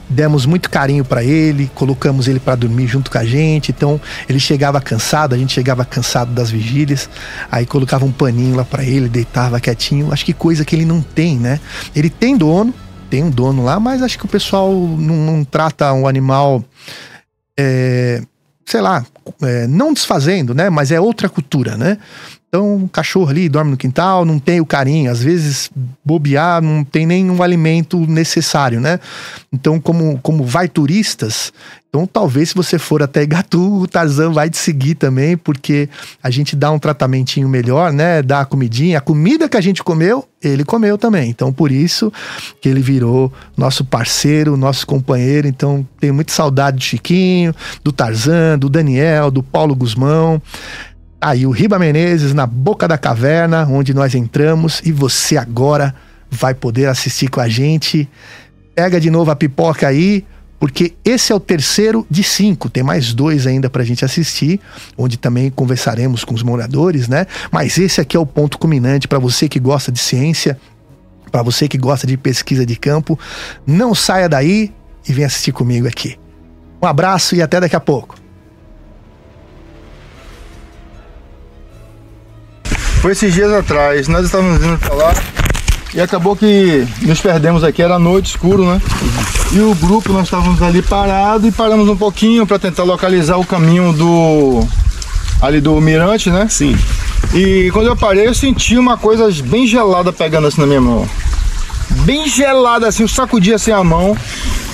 demos 0.09 0.47
muito 0.47 0.70
carinho 0.70 1.05
para 1.05 1.22
ele, 1.22 1.70
colocamos 1.74 2.28
ele 2.28 2.40
para 2.40 2.55
dormir 2.55 2.86
junto 2.86 3.10
com 3.10 3.18
a 3.18 3.24
gente. 3.24 3.70
Então 3.70 4.01
ele 4.28 4.40
chegava 4.40 4.80
cansado, 4.80 5.35
a 5.35 5.39
gente 5.39 5.52
chegava 5.52 5.85
cansado 5.85 6.32
das 6.32 6.51
vigílias, 6.51 7.10
aí 7.51 7.66
colocava 7.66 8.05
um 8.05 8.12
paninho 8.12 8.56
lá 8.56 8.64
para 8.64 8.82
ele, 8.82 9.09
deitava 9.09 9.60
quietinho. 9.60 10.12
Acho 10.12 10.24
que 10.24 10.32
coisa 10.32 10.64
que 10.64 10.74
ele 10.74 10.85
não 10.85 11.02
tem, 11.02 11.36
né? 11.39 11.60
Ele 11.94 12.09
tem 12.09 12.36
dono, 12.36 12.72
tem 13.10 13.22
um 13.22 13.30
dono 13.30 13.64
lá, 13.64 13.78
mas 13.78 14.02
acho 14.02 14.18
que 14.18 14.24
o 14.24 14.28
pessoal 14.28 14.72
não, 14.72 15.16
não 15.16 15.44
trata 15.44 15.93
um 15.93 16.06
animal, 16.06 16.64
é, 17.59 18.22
sei 18.68 18.82
lá, 18.82 19.02
é, 19.40 19.66
não 19.66 19.94
desfazendo, 19.94 20.54
né? 20.54 20.68
Mas 20.68 20.92
é 20.92 21.00
outra 21.00 21.26
cultura, 21.26 21.74
né? 21.74 21.96
Então, 22.48 22.84
o 22.84 22.88
cachorro 22.88 23.28
ali 23.28 23.46
dorme 23.46 23.70
no 23.70 23.76
quintal, 23.76 24.24
não 24.24 24.38
tem 24.38 24.58
o 24.58 24.64
carinho, 24.64 25.10
às 25.10 25.22
vezes 25.22 25.70
bobear, 26.02 26.62
não 26.62 26.82
tem 26.82 27.06
nenhum 27.06 27.42
alimento 27.42 27.98
necessário, 28.06 28.80
né? 28.80 28.98
Então, 29.52 29.78
como, 29.78 30.18
como 30.22 30.44
vai 30.44 30.66
turistas, 30.66 31.52
então 31.88 32.06
talvez 32.06 32.50
se 32.50 32.54
você 32.54 32.78
for 32.78 33.02
até 33.02 33.22
Igatu, 33.22 33.80
o 33.80 33.86
Tarzan 33.86 34.30
vai 34.30 34.50
te 34.50 34.58
seguir 34.58 34.94
também, 34.94 35.36
porque 35.36 35.88
a 36.22 36.30
gente 36.30 36.54
dá 36.54 36.70
um 36.70 36.78
tratamentinho 36.78 37.48
melhor, 37.48 37.92
né? 37.92 38.22
Dá 38.22 38.40
a 38.40 38.44
comidinha, 38.44 38.98
a 38.98 39.00
comida 39.00 39.48
que 39.48 39.56
a 39.56 39.60
gente 39.60 39.82
comeu, 39.82 40.26
ele 40.42 40.64
comeu 40.64 40.98
também. 40.98 41.30
Então, 41.30 41.50
por 41.50 41.72
isso 41.72 42.12
que 42.60 42.68
ele 42.68 42.82
virou 42.82 43.32
nosso 43.56 43.84
parceiro, 43.86 44.56
nosso 44.56 44.86
companheiro. 44.86 45.48
Então, 45.48 45.86
tenho 45.98 46.12
muita 46.12 46.32
saudade 46.32 46.76
do 46.76 46.82
Chiquinho, 46.82 47.54
do 47.82 47.90
Tarzan, 47.90 48.58
do 48.58 48.68
Daniel, 48.68 49.30
do 49.30 49.42
Paulo 49.42 49.74
Guzmão. 49.74 50.42
Aí 51.20 51.46
o 51.46 51.50
Riba 51.50 51.78
Menezes 51.78 52.32
na 52.32 52.46
boca 52.46 52.86
da 52.86 52.96
caverna, 52.96 53.66
onde 53.66 53.92
nós 53.92 54.14
entramos, 54.14 54.80
e 54.84 54.92
você 54.92 55.36
agora 55.36 55.94
vai 56.30 56.54
poder 56.54 56.86
assistir 56.86 57.28
com 57.28 57.40
a 57.40 57.48
gente. 57.48 58.08
Pega 58.74 59.00
de 59.00 59.10
novo 59.10 59.30
a 59.30 59.36
pipoca 59.36 59.88
aí, 59.88 60.24
porque 60.60 60.94
esse 61.04 61.32
é 61.32 61.34
o 61.34 61.40
terceiro 61.40 62.06
de 62.08 62.22
cinco. 62.22 62.70
Tem 62.70 62.84
mais 62.84 63.12
dois 63.12 63.48
ainda 63.48 63.68
pra 63.68 63.82
gente 63.82 64.04
assistir, 64.04 64.60
onde 64.96 65.16
também 65.16 65.50
conversaremos 65.50 66.22
com 66.22 66.34
os 66.34 66.42
moradores, 66.42 67.08
né? 67.08 67.26
Mas 67.50 67.78
esse 67.78 68.00
aqui 68.00 68.16
é 68.16 68.20
o 68.20 68.26
ponto 68.26 68.56
culminante 68.56 69.08
para 69.08 69.18
você 69.18 69.48
que 69.48 69.58
gosta 69.58 69.90
de 69.90 69.98
ciência, 69.98 70.56
para 71.32 71.42
você 71.42 71.66
que 71.66 71.78
gosta 71.78 72.06
de 72.06 72.16
pesquisa 72.16 72.64
de 72.64 72.76
campo. 72.76 73.18
Não 73.66 73.92
saia 73.92 74.28
daí 74.28 74.72
e 75.08 75.12
vem 75.12 75.24
assistir 75.24 75.50
comigo 75.50 75.88
aqui. 75.88 76.16
Um 76.80 76.86
abraço 76.86 77.34
e 77.34 77.42
até 77.42 77.58
daqui 77.58 77.74
a 77.74 77.80
pouco. 77.80 78.27
Foi 83.00 83.12
esses 83.12 83.32
dias 83.32 83.52
atrás, 83.52 84.08
nós 84.08 84.26
estávamos 84.26 84.62
indo 84.62 84.76
pra 84.78 84.94
lá 84.94 85.14
e 85.94 86.00
acabou 86.00 86.34
que 86.34 86.86
nos 87.02 87.20
perdemos 87.20 87.62
aqui, 87.62 87.80
era 87.80 87.98
noite, 87.98 88.30
escuro, 88.30 88.64
né? 88.66 88.80
E 89.52 89.60
o 89.60 89.74
grupo, 89.74 90.12
nós 90.12 90.24
estávamos 90.24 90.60
ali 90.60 90.82
parado 90.82 91.46
e 91.46 91.52
paramos 91.52 91.88
um 91.88 91.96
pouquinho 91.96 92.46
para 92.46 92.58
tentar 92.58 92.82
localizar 92.82 93.38
o 93.38 93.44
caminho 93.44 93.92
do... 93.92 94.66
ali 95.40 95.60
do 95.60 95.80
mirante, 95.80 96.28
né? 96.30 96.48
Sim. 96.50 96.76
E 97.32 97.70
quando 97.72 97.86
eu 97.86 97.96
parei, 97.96 98.26
eu 98.26 98.34
senti 98.34 98.76
uma 98.76 98.96
coisa 98.96 99.28
bem 99.44 99.66
gelada 99.66 100.12
pegando 100.12 100.48
assim 100.48 100.60
na 100.60 100.66
minha 100.66 100.80
mão. 100.80 101.08
Bem 102.04 102.28
gelada 102.28 102.88
assim, 102.88 103.04
eu 103.04 103.08
sacudi 103.08 103.54
assim 103.54 103.70
a 103.70 103.82
mão 103.82 104.16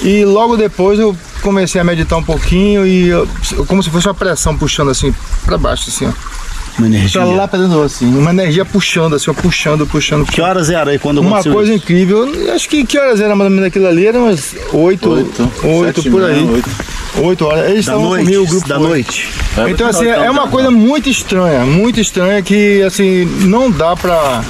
e 0.03 0.25
logo 0.25 0.57
depois 0.57 0.99
eu 0.99 1.17
comecei 1.43 1.81
a 1.81 1.85
meditar 1.85 2.19
um 2.19 2.23
pouquinho 2.23 2.87
e 2.87 3.09
eu, 3.09 3.29
como 3.69 3.83
se 3.83 3.91
fosse 3.91 4.09
uma 4.09 4.15
pressão 4.15 4.57
puxando 4.57 4.91
assim 4.91 5.15
para 5.45 5.59
baixo 5.59 5.91
assim, 5.91 6.07
ó. 6.07 6.13
Uma 6.79 6.87
energia. 6.89 7.21
Pra 7.21 7.31
lá 7.31 7.47
pra 7.49 7.59
dentro, 7.59 7.83
assim, 7.83 8.07
uma 8.17 8.31
energia 8.31 8.65
puxando, 8.65 9.15
assim, 9.15 9.31
ó, 9.31 9.35
puxando, 9.35 9.87
puxando. 9.87 10.25
Que 10.27 10.41
horas 10.41 10.71
era 10.71 10.91
aí 10.91 10.99
quando 10.99 11.19
Uma 11.21 11.43
coisa 11.43 11.73
isso? 11.73 11.83
incrível. 11.85 12.29
Acho 12.55 12.69
que 12.69 12.85
que 12.85 12.99
horas 12.99 13.21
era 13.21 13.37
mais 13.37 13.49
ou 13.49 13.55
menos 13.55 13.69
aquilo 13.69 13.87
ali? 13.87 14.07
Era 14.07 14.19
umas 14.19 14.55
oito, 14.73 15.11
Oito, 15.11 15.51
oito, 15.63 15.95
sete 15.95 16.09
e 16.09 16.11
por 16.11 16.21
meia, 16.23 16.35
aí. 16.35 16.49
oito. 16.49 16.71
Oito 17.23 17.45
horas. 17.47 17.65
Eles 17.71 17.75
Da 17.87 17.93
estavam 17.93 18.05
noite, 18.09 18.25
comigo, 18.25 18.43
o 18.43 18.47
grupo 18.49 18.69
da 18.69 18.77
foi. 18.79 18.89
noite. 18.89 19.29
Então, 19.69 19.87
assim, 19.89 20.07
é 20.09 20.29
uma 20.31 20.49
coisa 20.49 20.71
muito 20.71 21.09
estranha, 21.09 21.65
muito 21.65 22.01
estranha 22.01 22.43
que, 22.43 22.83
assim, 22.83 23.25
não 23.43 23.71
dá 23.71 23.95
pra, 23.95 24.43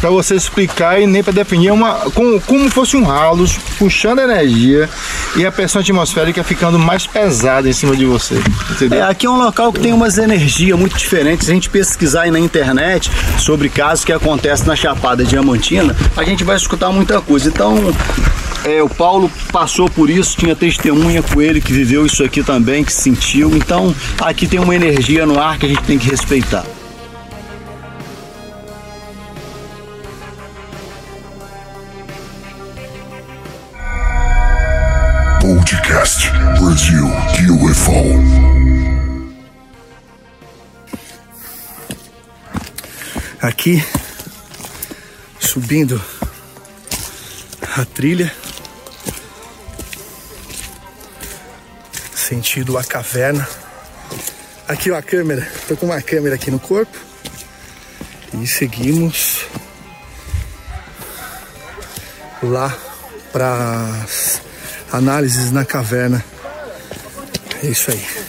pra 0.00 0.10
você 0.10 0.34
explicar 0.34 1.00
e 1.00 1.06
nem 1.06 1.22
pra 1.22 1.32
definir. 1.32 1.70
Uma, 1.70 1.94
como, 2.14 2.40
como 2.40 2.70
fosse 2.70 2.96
um 2.96 3.04
ralo 3.04 3.44
puxando 3.78 4.20
energia 4.20 4.88
e 5.36 5.44
a 5.44 5.52
pressão 5.52 5.80
atmosférica 5.80 6.42
ficando 6.42 6.78
mais 6.78 7.06
pesada 7.06 7.68
em 7.68 7.72
cima 7.72 7.96
de 7.96 8.04
você. 8.04 8.40
Entendeu? 8.70 9.00
É, 9.00 9.02
aqui 9.02 9.26
é 9.26 9.30
um 9.30 9.38
local 9.38 9.72
que 9.72 9.80
tem 9.80 9.92
umas 9.92 10.18
energias 10.18 10.78
muito 10.78 10.96
diferentes. 10.96 11.46
Se 11.46 11.52
a 11.52 11.54
gente 11.54 11.70
pesquisar 11.70 12.22
aí 12.22 12.30
na 12.30 12.40
internet 12.40 13.10
sobre 13.38 13.68
casos 13.68 14.04
que 14.04 14.12
acontecem 14.12 14.66
na 14.66 14.76
Chapada 14.76 15.24
Diamantina, 15.24 15.94
a 16.16 16.24
gente 16.24 16.44
vai 16.44 16.56
escutar 16.56 16.90
muita 16.90 17.20
coisa. 17.20 17.48
Então, 17.48 17.76
é, 18.64 18.82
o 18.82 18.88
Paulo 18.88 19.30
passou 19.52 19.88
por 19.88 20.10
isso, 20.10 20.36
tinha 20.36 20.54
testemunha 20.54 21.22
com 21.22 21.40
ele 21.40 21.60
que 21.60 21.72
viveu 21.72 22.04
isso 22.06 22.22
aqui 22.24 22.42
também, 22.42 22.84
que 22.84 22.92
sentiu. 22.92 23.56
Então, 23.56 23.94
aqui 24.20 24.46
tem 24.46 24.60
uma 24.60 24.74
energia 24.74 25.26
no 25.26 25.40
ar 25.40 25.58
que 25.58 25.66
a 25.66 25.68
gente 25.68 25.82
tem 25.82 25.98
que 25.98 26.08
respeitar. 26.08 26.64
Podcast 35.68 36.30
Brasil 36.58 37.04
UFO. 37.62 37.92
aqui 43.42 43.84
subindo 45.38 46.02
a 47.76 47.84
trilha 47.84 48.32
sentido 52.14 52.78
a 52.78 52.82
caverna. 52.82 53.46
Aqui 54.66 54.90
a 54.90 55.02
câmera. 55.02 55.46
Tô 55.68 55.76
com 55.76 55.84
uma 55.84 56.00
câmera 56.00 56.36
aqui 56.36 56.50
no 56.50 56.58
corpo. 56.58 56.96
E 58.40 58.46
seguimos 58.46 59.44
lá 62.42 62.74
para 63.30 64.06
análises 64.92 65.50
na 65.50 65.64
caverna. 65.64 66.24
É 67.62 67.66
isso 67.66 67.90
aí 67.90 68.28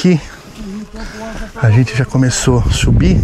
aqui 0.00 0.18
a 1.62 1.70
gente 1.70 1.94
já 1.94 2.06
começou 2.06 2.64
a 2.66 2.72
subir. 2.72 3.20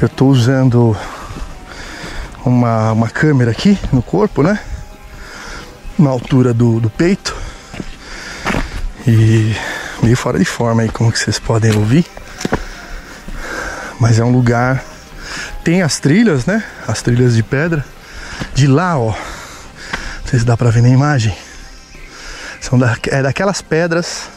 Eu 0.00 0.08
tô 0.08 0.26
usando 0.26 0.96
uma, 2.44 2.92
uma 2.92 3.08
câmera 3.08 3.50
aqui 3.50 3.76
no 3.92 4.02
corpo, 4.02 4.42
né? 4.42 4.60
Na 5.98 6.10
altura 6.10 6.54
do, 6.54 6.78
do 6.78 6.88
peito. 6.88 7.36
E 9.04 9.52
meio 10.00 10.16
fora 10.16 10.38
de 10.38 10.44
forma 10.44 10.82
aí, 10.82 10.88
como 10.88 11.10
que 11.10 11.18
vocês 11.18 11.40
podem 11.40 11.74
ouvir. 11.74 12.06
Mas 13.98 14.20
é 14.20 14.24
um 14.24 14.30
lugar. 14.30 14.84
Tem 15.64 15.82
as 15.82 15.98
trilhas, 15.98 16.46
né? 16.46 16.62
As 16.86 17.02
trilhas 17.02 17.34
de 17.34 17.42
pedra. 17.42 17.84
De 18.54 18.68
lá, 18.68 18.96
ó. 18.96 19.10
Não 19.10 20.26
sei 20.26 20.38
se 20.38 20.44
dá 20.44 20.56
pra 20.56 20.70
ver 20.70 20.82
na 20.82 20.88
imagem. 20.88 21.36
São 22.60 22.78
da, 22.78 22.96
é 23.08 23.22
daquelas 23.22 23.62
pedras 23.62 24.28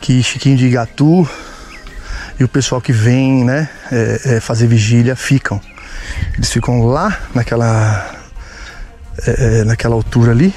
que 0.00 0.22
Chiquinho 0.22 0.56
de 0.56 0.66
Igatu 0.66 1.28
e 2.38 2.44
o 2.44 2.48
pessoal 2.48 2.80
que 2.80 2.92
vem, 2.92 3.44
né, 3.44 3.68
é, 3.90 4.20
é, 4.36 4.40
fazer 4.40 4.66
vigília 4.66 5.16
ficam. 5.16 5.60
Eles 6.34 6.52
ficam 6.52 6.86
lá 6.86 7.18
naquela, 7.34 8.14
é, 9.26 9.60
é, 9.60 9.64
naquela 9.64 9.94
altura 9.94 10.30
ali, 10.30 10.54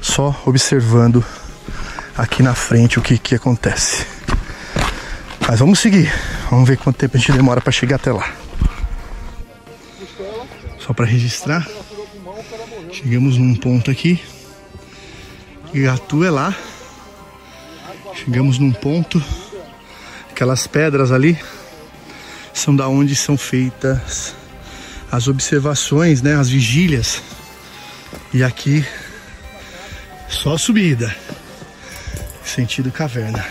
só 0.00 0.40
observando 0.44 1.24
aqui 2.16 2.42
na 2.42 2.54
frente 2.54 2.98
o 2.98 3.02
que, 3.02 3.16
que 3.16 3.34
acontece. 3.34 4.06
Mas 5.48 5.60
vamos 5.60 5.78
seguir. 5.78 6.12
Vamos 6.50 6.68
ver 6.68 6.76
quanto 6.76 6.96
tempo 6.96 7.16
a 7.16 7.20
gente 7.20 7.32
demora 7.32 7.60
para 7.60 7.72
chegar 7.72 7.96
até 7.96 8.12
lá. 8.12 8.30
Só 10.78 10.92
para 10.92 11.06
registrar. 11.06 11.66
Chegamos 12.92 13.38
num 13.38 13.54
ponto 13.54 13.90
aqui. 13.90 14.22
Igatu 15.72 16.24
é 16.24 16.30
lá. 16.30 16.56
Chegamos 18.14 18.58
num 18.58 18.72
ponto. 18.72 19.22
Aquelas 20.30 20.66
pedras 20.66 21.12
ali 21.12 21.38
são 22.54 22.74
da 22.74 22.88
onde 22.88 23.14
são 23.14 23.36
feitas 23.36 24.34
as 25.10 25.28
observações, 25.28 26.22
né, 26.22 26.36
as 26.36 26.48
vigílias. 26.48 27.22
E 28.32 28.42
aqui 28.42 28.84
só 30.28 30.56
subida. 30.56 31.14
Sentido 32.44 32.90
caverna. 32.90 33.44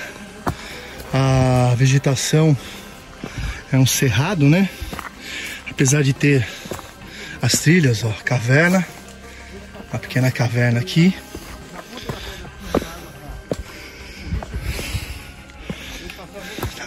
A 1.14 1.74
vegetação 1.76 2.58
é 3.72 3.78
um 3.78 3.86
cerrado, 3.86 4.46
né? 4.46 4.70
Apesar 5.70 6.02
de 6.02 6.14
ter 6.14 6.48
as 7.42 7.54
trilhas, 7.54 8.04
ó, 8.04 8.12
caverna, 8.26 8.86
a 9.92 9.98
pequena 10.00 10.32
caverna 10.32 10.80
aqui. 10.80 11.16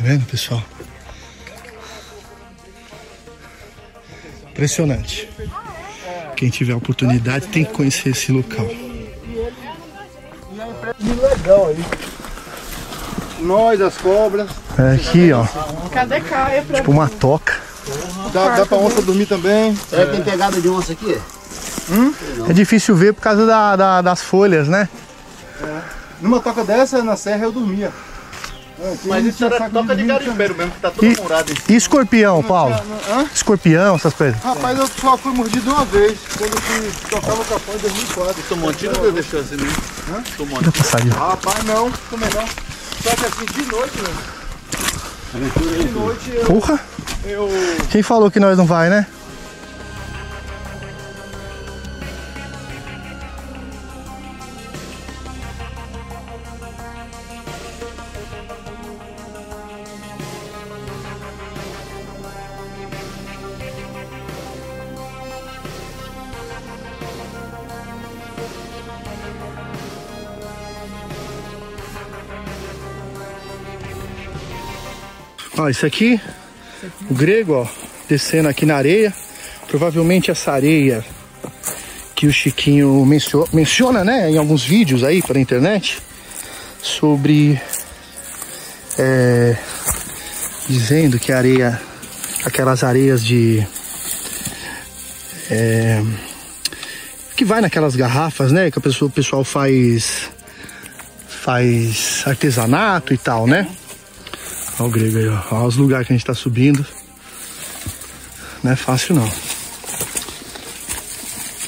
Tá 0.01 0.07
vendo, 0.07 0.25
pessoal? 0.25 0.63
Impressionante. 4.51 5.29
Quem 6.35 6.49
tiver 6.49 6.75
oportunidade 6.75 7.49
tem 7.49 7.67
que 7.67 7.73
conhecer 7.75 8.09
esse 8.09 8.33
local. 8.33 8.67
legal 10.99 11.67
aí. 11.69 11.85
Nós, 13.41 13.79
as 13.83 13.99
cobras. 13.99 14.49
É 14.79 14.95
aqui, 14.95 15.31
ó. 15.35 15.45
Cadê 15.91 16.23
Caia 16.23 16.63
pra 16.63 16.77
Tipo 16.79 16.93
uma 16.93 17.07
toca. 17.11 17.61
Dá, 18.33 18.57
dá 18.57 18.65
pra 18.65 18.79
onça 18.79 19.03
dormir 19.03 19.27
também. 19.27 19.77
Será 19.77 20.07
que 20.07 20.13
tem 20.13 20.23
pegada 20.25 20.59
de 20.63 20.69
onça 20.71 20.93
aqui? 20.93 21.19
Hum? 21.91 22.15
É 22.49 22.55
difícil 22.55 22.97
ver 22.97 23.13
por 23.13 23.21
causa 23.21 23.45
da- 23.45 23.77
da- 23.77 24.01
das 24.01 24.23
folhas, 24.23 24.67
né? 24.67 24.89
Numa 26.23 26.41
toca 26.41 26.65
dessa, 26.65 27.03
na 27.03 27.17
serra, 27.17 27.45
eu 27.45 27.53
dormia. 27.53 27.93
Mas 29.05 29.27
isso 29.27 29.45
era 29.45 29.69
toca 29.69 29.95
de 29.95 30.05
garimpeiro 30.05 30.55
mesmo, 30.55 30.73
que 30.73 30.81
tá 30.81 30.91
tudo 30.91 31.05
E, 31.07 31.17
murado. 31.21 31.53
e 31.69 31.75
escorpião, 31.77 32.43
Paulo? 32.43 32.75
Hã? 33.11 33.27
Escorpião, 33.35 33.97
essas 33.97 34.15
coisas. 34.15 34.41
Rapaz, 34.43 34.79
eu 34.79 34.87
só 34.87 35.17
fui 35.19 35.33
mordido 35.33 35.71
uma 35.71 35.85
vez, 35.85 36.19
quando 36.39 36.55
eu 36.55 36.61
fui 36.61 36.91
tocar 37.11 37.35
o 37.35 37.45
capão 37.45 37.75
em 37.75 37.79
2004. 37.79 38.43
Tomou 38.49 38.71
um 38.71 38.73
tiro 38.73 39.05
ou 39.05 39.13
deixou 39.13 39.41
assim 39.41 39.57
mesmo? 39.57 39.83
Hã? 40.11 40.23
Tomou 40.37 40.59
um 40.59 40.63
Dá 40.63 40.73
passarinho. 40.73 41.13
Rapaz, 41.15 41.65
não, 41.65 41.91
também 42.11 42.29
não. 42.35 42.47
Só 43.03 43.17
que 43.17 43.25
assim, 43.27 43.45
de 43.47 43.71
noite, 43.71 43.99
né? 44.03 44.11
De 45.33 45.91
noite 45.93 46.31
eu... 46.35 46.45
Porra! 46.45 46.81
eu 47.25 47.49
Quem 47.91 48.03
falou 48.03 48.31
que 48.31 48.41
nós 48.41 48.57
não 48.59 48.67
vai, 48.67 48.89
né? 48.91 49.07
Isso 75.71 75.87
aqui, 75.87 76.21
o 77.11 77.15
grego, 77.15 77.55
ó, 77.55 77.67
descendo 78.09 78.49
aqui 78.49 78.65
na 78.67 78.77
areia. 78.77 79.13
Provavelmente 79.69 80.31
essa 80.31 80.51
areia 80.53 81.05
que 82.17 82.27
o 82.27 82.33
Chiquinho 82.33 83.05
mencio- 83.07 83.49
menciona, 83.53 84.05
né, 84.05 84.31
em 84.31 84.37
alguns 84.37 84.65
vídeos 84.65 85.05
aí 85.05 85.23
pela 85.23 85.39
internet, 85.39 85.99
sobre. 86.83 87.61
é, 88.99 89.57
dizendo 90.69 91.19
que 91.19 91.33
a 91.33 91.39
areia, 91.39 91.81
aquelas 92.45 92.83
areias 92.83 93.25
de. 93.25 93.65
é, 95.51 96.03
que 97.37 97.45
vai 97.45 97.61
naquelas 97.61 97.97
garrafas, 97.97 98.53
né, 98.53 98.71
que 98.71 98.79
a 98.79 98.83
pessoa, 98.83 99.09
o 99.09 99.13
pessoal 99.13 99.45
faz. 99.45 100.29
faz 101.29 102.23
artesanato 102.27 103.15
e 103.15 103.19
tal, 103.19 103.47
né? 103.47 103.67
Olha 104.81 104.89
o 104.89 104.91
grego 104.91 105.19
aí, 105.19 105.29
ó. 105.29 105.43
Olha 105.51 105.67
os 105.67 105.77
lugares 105.77 106.07
que 106.07 106.15
a 106.15 106.17
gente 106.17 106.25
tá 106.25 106.33
subindo. 106.33 106.87
Não 108.65 108.73
é 108.73 108.77
fácil 108.77 109.15
não. 109.15 109.31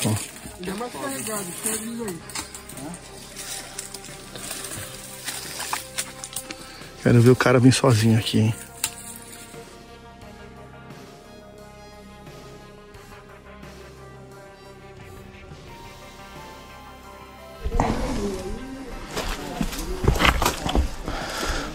Ó. 0.07 0.15
Quero 7.03 7.21
ver 7.21 7.31
o 7.31 7.37
cara 7.37 7.61
vir 7.61 7.75
sozinho 7.75 8.19
aqui, 8.19 8.39
hein? 8.39 8.55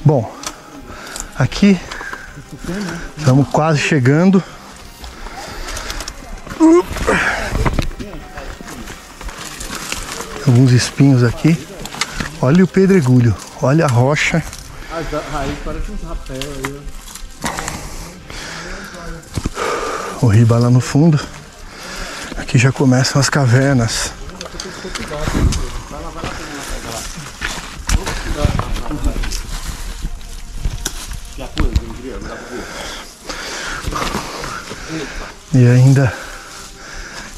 Bom, 0.03 0.38
aqui 1.38 1.80
estamos 3.17 3.48
quase 3.49 3.80
chegando. 3.80 4.43
Alguns 10.45 10.72
espinhos 10.72 11.24
aqui. 11.24 11.57
Olha 12.41 12.64
o 12.64 12.67
pedregulho, 12.67 13.35
olha 13.61 13.85
a 13.85 13.88
rocha. 13.88 14.43
O 20.22 20.27
riba 20.27 20.57
lá 20.57 20.69
no 20.69 20.80
fundo. 20.80 21.19
Aqui 22.38 22.57
já 22.57 22.72
começam 22.72 23.19
as 23.19 23.30
cavernas. 23.30 24.17
E 35.53 35.66
ainda 35.66 36.14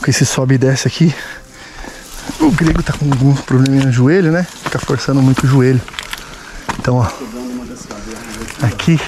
com 0.02 0.10
esse 0.10 0.26
sobe 0.26 0.56
e 0.56 0.58
desce 0.58 0.88
aqui. 0.88 1.14
O 2.40 2.52
grego 2.52 2.82
tá 2.82 2.94
com 2.94 3.06
algum 3.06 3.36
probleminha 3.36 3.86
no 3.86 3.92
joelho, 3.92 4.32
né? 4.32 4.46
Fica 4.64 4.80
forçando 4.80 5.22
muito 5.22 5.46
o 5.46 5.48
joelho. 5.48 5.82
Então, 6.80 6.98
ó. 6.98 7.08
Aqui 8.62 9.00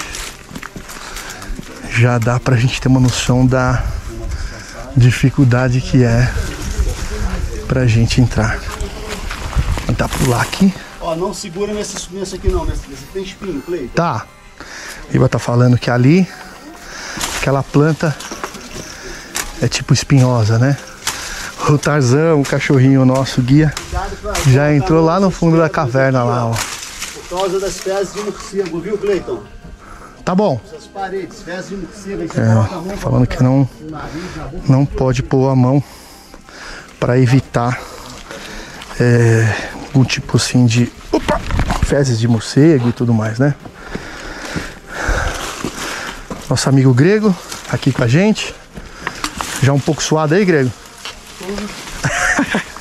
já 1.90 2.18
dá 2.18 2.40
pra 2.40 2.56
gente 2.56 2.82
ter 2.82 2.88
uma 2.88 3.00
noção 3.00 3.46
da 3.46 3.84
dificuldade 4.96 5.82
que 5.82 6.04
é 6.04 6.32
pra 7.68 7.86
gente 7.86 8.22
entrar. 8.22 8.60
Tentar 9.88 10.10
pular 10.10 10.42
aqui. 10.42 10.74
Ó, 11.00 11.16
não 11.16 11.34
segura 11.34 11.74
nesse, 11.74 12.14
nesse 12.14 12.36
aqui 12.36 12.50
não, 12.50 12.66
nesse, 12.66 12.90
nesse 12.90 13.06
tem 13.14 13.24
espinho, 13.24 13.62
Clay. 13.62 13.90
Tá. 13.94 14.26
Iba 15.14 15.28
tá 15.28 15.40
falando 15.40 15.78
que 15.78 15.90
ali, 15.90 16.28
aquela 17.38 17.64
planta 17.64 18.16
é 19.62 19.68
tipo 19.68 19.94
espinhosa, 19.94 20.58
né? 20.58 20.76
O 21.70 21.78
Tarzan, 21.78 22.36
o 22.36 22.44
cachorrinho 22.44 23.06
nosso 23.06 23.42
guia, 23.42 23.72
já 24.48 24.74
entrou 24.74 25.06
lá 25.06 25.20
no 25.20 25.30
fundo 25.30 25.58
da 25.58 25.70
caverna 25.70 26.24
lá, 26.24 26.48
ó. 26.48 26.54
Por 26.54 27.38
causa 27.38 27.60
das 27.60 27.80
fezes 27.80 28.14
de 28.14 28.22
morcego, 28.22 28.80
viu, 28.82 28.98
Cleiton? 28.98 29.44
Tá 30.26 30.36
bom. 30.36 30.60
É, 32.36 32.98
falando 32.98 33.28
que 33.28 33.42
não, 33.42 33.70
não 34.68 34.86
pode 34.86 35.24
pôr 35.24 35.50
a 35.50 35.56
mão 35.56 35.84
para 37.00 37.20
evitar 37.20 37.80
é, 39.00 39.56
algum 39.74 40.04
tipo 40.04 40.38
assim 40.38 40.66
de 40.66 40.92
opa, 41.12 41.40
fezes 41.84 42.20
de 42.20 42.28
morcego 42.28 42.90
e 42.90 42.92
tudo 42.92 43.14
mais, 43.14 43.40
né? 43.40 43.56
Nosso 46.50 46.68
amigo 46.70 46.94
grego 46.94 47.36
aqui 47.72 47.92
com 47.92 48.04
a 48.04 48.08
gente. 48.08 48.54
Já 49.62 49.74
um 49.74 49.80
pouco 49.80 50.02
suado 50.02 50.34
aí, 50.34 50.44
grego? 50.44 50.72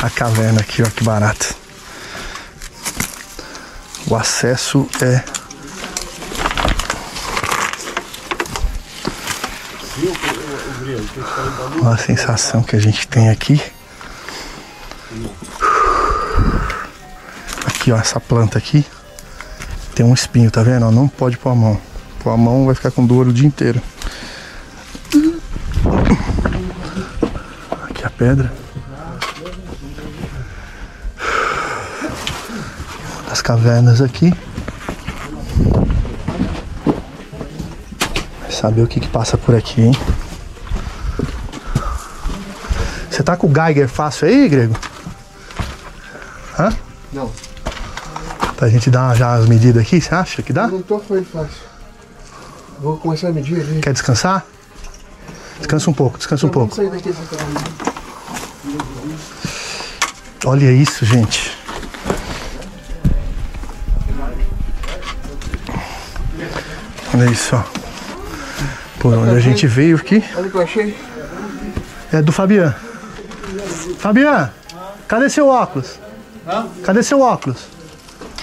A 0.00 0.10
caverna 0.10 0.60
aqui, 0.60 0.82
ó, 0.82 0.86
que 0.86 1.02
barato. 1.02 1.54
O 4.06 4.14
acesso 4.14 4.88
é. 5.02 5.22
Olha 11.82 11.94
a 11.94 11.98
sensação 11.98 12.62
que 12.62 12.76
a 12.76 12.78
gente 12.78 13.08
tem 13.08 13.28
aqui. 13.28 13.60
Aqui, 17.66 17.90
ó, 17.90 17.96
essa 17.96 18.20
planta 18.20 18.56
aqui 18.56 18.86
tem 19.98 20.06
um 20.06 20.14
espinho, 20.14 20.48
tá 20.48 20.62
vendo? 20.62 20.86
ó? 20.86 20.92
Não 20.92 21.08
pode 21.08 21.36
pôr 21.36 21.50
a 21.50 21.54
mão. 21.56 21.80
Pôr 22.20 22.30
a 22.30 22.36
mão 22.36 22.66
vai 22.66 22.74
ficar 22.76 22.92
com 22.92 23.04
dor 23.04 23.26
o 23.26 23.32
dia 23.32 23.48
inteiro. 23.48 23.82
Aqui 27.98 28.06
a 28.06 28.10
pedra. 28.10 28.52
As 33.28 33.42
cavernas 33.42 34.00
aqui. 34.00 34.32
Vai 38.40 38.52
saber 38.52 38.82
o 38.82 38.86
que 38.86 39.00
que 39.00 39.08
passa 39.08 39.36
por 39.36 39.52
aqui, 39.56 39.82
hein? 39.82 39.92
Você 43.10 43.20
tá 43.24 43.36
com 43.36 43.48
o 43.48 43.52
Geiger 43.52 43.88
fácil 43.88 44.28
aí, 44.28 44.48
Grego? 44.48 44.76
Hã? 46.56 46.72
Não. 47.12 47.32
Pra 48.56 48.68
gente 48.68 48.90
dar 48.90 49.16
já 49.16 49.34
as 49.34 49.48
medidas 49.48 49.82
aqui, 49.82 50.00
você 50.00 50.14
acha 50.14 50.40
que 50.40 50.52
dá? 50.52 50.68
Não 50.68 50.82
tô 50.82 51.00
foi 51.00 51.24
fácil. 51.24 51.66
Vou 52.78 52.96
começar 52.96 53.26
a 53.26 53.32
medir 53.32 53.60
ali. 53.60 53.80
Quer 53.80 53.92
descansar? 53.92 54.46
Descansa 55.58 55.90
um 55.90 55.92
pouco, 55.92 56.18
descansa 56.18 56.46
um 56.46 56.50
pouco. 56.50 56.76
Olha 60.46 60.72
isso, 60.72 61.04
gente. 61.04 61.56
Olha 67.14 67.30
isso, 67.30 67.56
ó. 67.56 67.64
Por 69.00 69.14
onde 69.14 69.36
a 69.36 69.40
gente 69.40 69.66
veio 69.66 69.96
aqui 69.96 70.22
Olha 70.36 70.48
o 70.48 70.50
que 70.50 70.56
eu 70.56 70.62
achei. 70.62 70.96
é 72.12 72.20
do 72.22 72.32
Fabian. 72.32 72.74
Fabian, 73.98 74.50
cadê 75.06 75.30
seu 75.30 75.48
óculos? 75.48 75.98
Cadê 76.84 77.02
seu 77.02 77.20
óculos? 77.20 77.58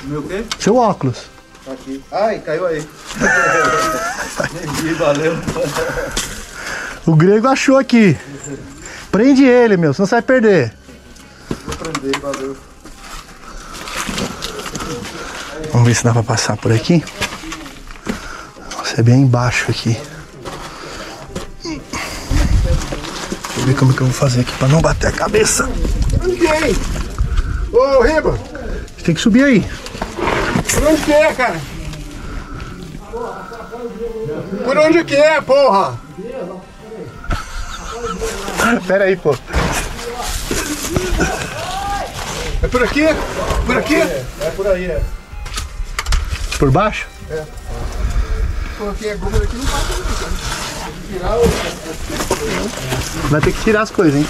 Meu 0.04 0.22
quê? 0.24 0.46
Seu 0.60 0.76
óculos. 0.76 1.24
Tá 1.66 1.72
aqui. 1.74 2.04
Ai, 2.12 2.40
caiu 2.40 2.68
aí. 2.68 2.88
Entendi, 4.64 4.94
valeu. 4.94 5.36
O 7.06 7.16
grego 7.16 7.48
achou 7.48 7.78
aqui. 7.78 8.18
Prende 9.12 9.44
ele, 9.44 9.78
meu, 9.78 9.94
senão 9.94 10.06
você 10.08 10.16
vai 10.16 10.22
perder. 10.22 10.74
Vou 11.66 11.76
prender, 11.76 12.20
valeu. 12.20 12.58
Vamos 15.72 15.88
ver 15.88 15.96
se 15.96 16.04
dá 16.04 16.12
pra 16.14 16.24
passar 16.24 16.58
por 16.58 16.72
aqui. 16.72 17.04
Nossa, 18.78 19.00
é 19.00 19.04
bem 19.04 19.22
embaixo 19.22 19.70
aqui. 19.70 19.98
Deixa 21.64 21.82
eu 23.60 23.66
ver 23.66 23.76
como 23.76 23.94
que 23.94 24.02
eu 24.02 24.08
vou 24.08 24.16
fazer 24.16 24.42
aqui 24.42 24.52
pra 24.58 24.68
não 24.68 24.82
bater 24.82 25.08
a 25.08 25.12
cabeça. 25.12 25.70
Hein? 26.24 26.76
Ô, 27.72 28.02
Riba, 28.02 28.38
Tem 29.04 29.14
que 29.14 29.22
subir 29.22 29.44
aí. 29.44 29.66
por 30.74 30.84
onde 30.88 31.02
que 31.04 31.12
é, 31.14 31.34
cara? 31.34 31.62
Por 34.64 34.78
onde 34.78 35.04
que 35.04 35.16
é, 35.16 35.42
porra? 35.42 36.00
Pera 38.88 39.06
aí, 39.06 39.16
pô. 39.16 39.36
É 42.64 42.68
por 42.68 42.84
aqui? 42.84 43.04
Por 43.66 43.78
aqui? 43.78 43.96
É 43.96 44.52
por 44.56 44.68
aí, 44.68 44.86
é. 44.86 45.04
Por 46.58 46.72
baixo? 46.72 47.08
Aqui 48.92 49.08
é 49.08 49.16
goma 49.16 49.40
daqui 49.40 49.56
não 49.56 49.66
passa. 49.66 49.94
Vai 53.30 53.42
ter 53.42 53.54
que 53.54 53.64
tirar 53.64 53.82
as 53.82 53.92
coisas, 53.92 54.16
hein? 54.16 54.28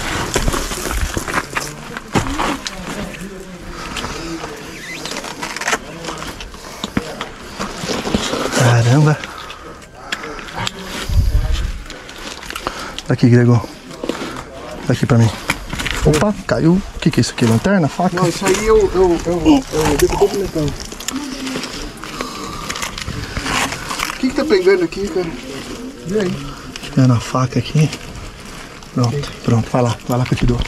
Caramba. 8.58 9.18
Daqui, 13.08 13.28
Gregor. 13.28 13.75
Daqui 14.86 15.04
pra 15.04 15.18
mim. 15.18 15.28
Opa, 16.04 16.32
caiu. 16.46 16.80
O 16.94 16.98
que 17.00 17.10
que 17.10 17.18
é 17.18 17.22
isso 17.22 17.32
aqui? 17.32 17.44
Lanterna? 17.44 17.88
Faca? 17.88 18.14
Não, 18.14 18.28
isso 18.28 18.46
aí 18.46 18.66
eu... 18.66 18.78
eu, 18.94 19.18
eu, 19.26 19.64
eu 20.00 20.08
documentando. 20.08 20.72
O 24.08 24.18
que 24.18 24.28
que 24.28 24.34
tá 24.34 24.44
pegando 24.44 24.84
aqui, 24.84 25.08
cara? 25.08 25.26
E 26.06 26.18
aí? 26.18 26.32
Tirando 26.82 27.12
a 27.14 27.20
faca 27.20 27.58
aqui. 27.58 27.90
Pronto, 28.94 29.32
pronto. 29.44 29.68
Vai 29.70 29.82
lá, 29.82 29.96
vai 30.08 30.18
lá 30.18 30.24
que 30.24 30.34
eu 30.34 30.38
te 30.38 30.46
dou. 30.46 30.60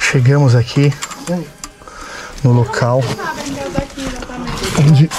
Chegamos 0.00 0.54
aqui 0.54 0.92
no 2.42 2.52
local 2.52 3.02
onde, 4.78 5.10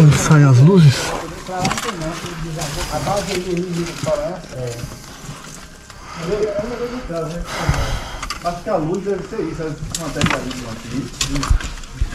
onde, 0.00 0.18
saem 0.18 0.44
as 0.44 0.58
luzes. 0.58 0.94
Acho 8.44 8.62
que 8.62 8.70
a 8.70 8.76
luz 8.76 9.04
deve 9.04 9.28
ser 9.28 9.40
isso, 9.42 9.62
ela 9.62 9.76
uma 9.98 10.08
pegadinha 10.10 10.72
aqui. 10.72 11.10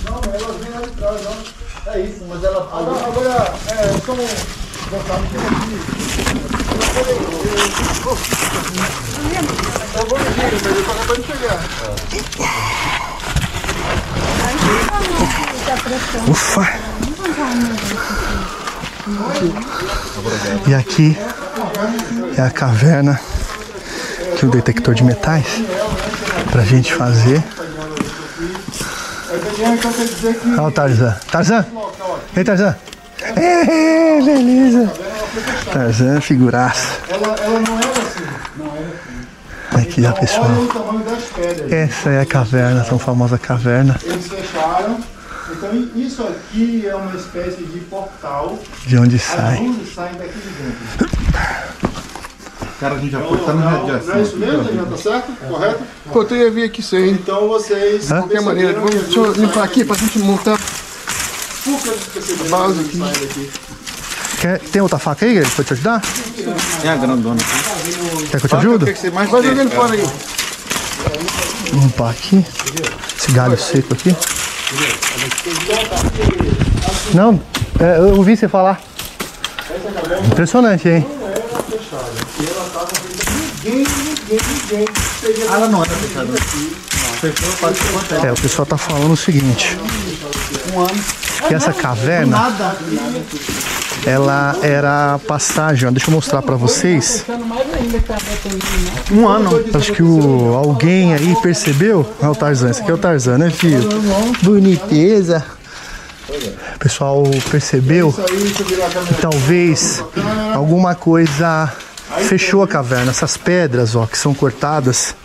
Não, 0.05 0.21
mas 0.25 0.41
ela 0.41 0.53
vem 0.59 0.71
lá 0.71 0.81
de 0.81 0.91
trás, 0.91 1.21
não. 1.23 1.93
É 1.93 1.99
isso, 2.01 2.25
mas 2.27 2.43
ela. 2.43 2.63
Agora, 2.71 3.05
agora 3.07 3.53
é, 3.67 3.99
como. 4.05 4.21
Eu 4.91 4.97
vou 10.07 10.17
eu. 10.17 10.25
Ufa! 16.31 16.79
E 20.67 20.73
aqui 20.73 21.15
é 22.35 22.41
a 22.41 22.49
caverna 22.49 23.19
que 24.39 24.45
o 24.47 24.49
detector 24.49 24.95
de 24.95 25.03
metais 25.03 25.45
pra 26.49 26.63
gente 26.63 26.95
fazer. 26.95 27.43
Olha 30.57 30.63
o 30.63 30.71
Tarzan. 30.71 31.15
Tarzan! 31.31 31.63
Ei, 32.35 32.43
Tarzan! 32.43 32.75
Ei, 33.21 34.21
beleza! 34.23 34.91
Tarzan, 35.71 36.21
figuraça. 36.21 36.97
Ela, 37.09 37.35
ela 37.35 37.59
não 37.59 37.77
era 37.77 37.89
assim. 37.89 38.23
Não 38.57 38.65
era 38.67 38.85
assim. 38.85 39.81
Aqui, 39.87 40.05
ó, 40.05 40.11
pessoal. 40.13 40.45
Olha 40.49 40.59
o 40.61 40.67
tamanho 40.67 40.99
das 41.05 41.23
pedras. 41.25 41.71
Essa 41.71 42.09
é 42.09 42.21
a 42.21 42.25
caverna, 42.25 42.81
a 42.81 42.85
tão 42.85 42.97
famosa 42.97 43.37
caverna 43.37 43.99
Eles 44.03 44.27
fecharam. 44.27 44.97
Então 45.51 45.87
isso 45.95 46.23
aqui 46.23 46.87
é 46.87 46.95
uma 46.95 47.15
espécie 47.15 47.63
de 47.63 47.79
portal. 47.81 48.57
de 48.85 48.97
onde 48.97 49.15
As 49.17 49.21
sai. 49.23 49.57
luzes 49.59 49.93
saem 49.93 50.13
daqui 50.15 50.39
de 50.39 50.49
dentro. 50.49 51.19
Cara, 52.79 52.95
a 52.95 52.97
gente 52.99 53.11
já 53.11 53.19
Não, 53.19 53.27
foi, 53.29 53.37
tá 53.39 53.53
no 53.53 53.59
não, 53.59 53.67
radiação. 53.69 54.07
não 54.07 54.15
é 54.15 54.21
isso 54.21 54.37
mesmo, 54.37 54.63
Daniel? 54.63 54.85
Tá 54.85 54.97
certo? 54.97 55.31
Correto? 55.49 55.83
Pô, 56.13 56.23
tu 56.23 56.35
ia 56.35 56.49
vir 56.49 56.63
aqui 56.63 56.81
sem. 56.81 57.09
Então 57.11 57.47
vocês. 57.49 58.07
De 58.07 58.13
qualquer 58.13 58.41
maneira, 58.41 58.73
vamos, 58.79 58.95
deixa 58.95 59.19
eu 59.19 59.33
limpar 59.33 59.63
aqui 59.65 59.83
pra 59.83 59.97
gente 59.97 60.17
montar 60.19 60.57
a 61.75 62.49
base 62.49 62.81
aqui. 62.81 63.51
Quer, 64.39 64.59
tem 64.59 64.81
outra 64.81 64.97
faca 64.97 65.25
aí, 65.25 65.33
Guilherme, 65.33 65.51
pra 65.53 65.65
te 65.65 65.73
ajudar? 65.73 66.01
É 66.83 66.89
a 66.89 66.95
grandona. 66.95 67.41
Quer 68.31 68.39
que 68.39 68.45
eu 68.45 68.49
te 68.49 68.55
ajude? 68.55 68.83
O 68.83 68.87
que 68.87 68.93
que 68.93 68.99
você 68.99 69.11
mais 69.11 69.29
Vai 69.29 69.41
quer? 69.41 69.49
jogando 69.49 69.71
fora 69.71 69.93
aí. 69.93 70.01
Vou 71.71 71.81
limpar 71.81 72.11
aqui. 72.11 72.45
Esse 73.17 73.31
galho 73.31 73.57
seco 73.57 73.93
aqui. 73.93 74.15
Não, 77.13 77.41
é, 77.79 77.97
eu 77.97 78.15
ouvi 78.15 78.37
você 78.37 78.47
falar. 78.47 78.81
Impressionante, 80.31 80.87
hein? 80.87 81.05
Ninguém, 83.63 83.85
ninguém, 83.85 84.39
ninguém. 84.71 84.87
Ela 85.47 85.67
não 85.67 85.83
era 85.83 85.91
fechada. 85.91 86.29
É, 88.25 88.31
o 88.31 88.35
pessoal 88.35 88.65
tá 88.65 88.77
falando 88.77 89.11
o 89.11 89.17
seguinte. 89.17 89.77
Um 90.73 90.79
ano. 90.81 91.03
Que 91.47 91.53
essa 91.53 91.71
caverna, 91.71 92.37
Nada. 92.37 92.77
ela 94.05 94.57
era 94.61 95.19
passagem, 95.25 95.89
deixa 95.91 96.09
eu 96.09 96.13
mostrar 96.13 96.41
pra 96.41 96.55
vocês. 96.55 97.25
Um 99.11 99.27
ano. 99.27 99.63
Acho 99.73 99.93
que 99.93 100.03
o, 100.03 100.53
alguém 100.53 101.13
aí 101.13 101.35
percebeu. 101.41 102.05
Olha 102.21 102.31
o 102.31 102.35
Tarzan, 102.35 102.69
esse 102.71 102.81
aqui 102.81 102.91
é 102.91 102.93
o 102.93 102.97
Tarzan, 102.97 103.37
né, 103.37 103.49
filho? 103.49 103.87
Boniteza. 104.43 105.45
O 106.75 106.79
pessoal 106.79 107.23
percebeu 107.49 108.13
que 108.13 109.13
talvez 109.15 110.03
alguma 110.53 110.93
coisa 110.93 111.71
fechou 112.27 112.61
a 112.61 112.67
caverna. 112.67 113.11
Essas 113.11 113.37
pedras, 113.37 113.95
ó, 113.95 114.05
que 114.05 114.17
são 114.17 114.33
cortadas. 114.33 115.15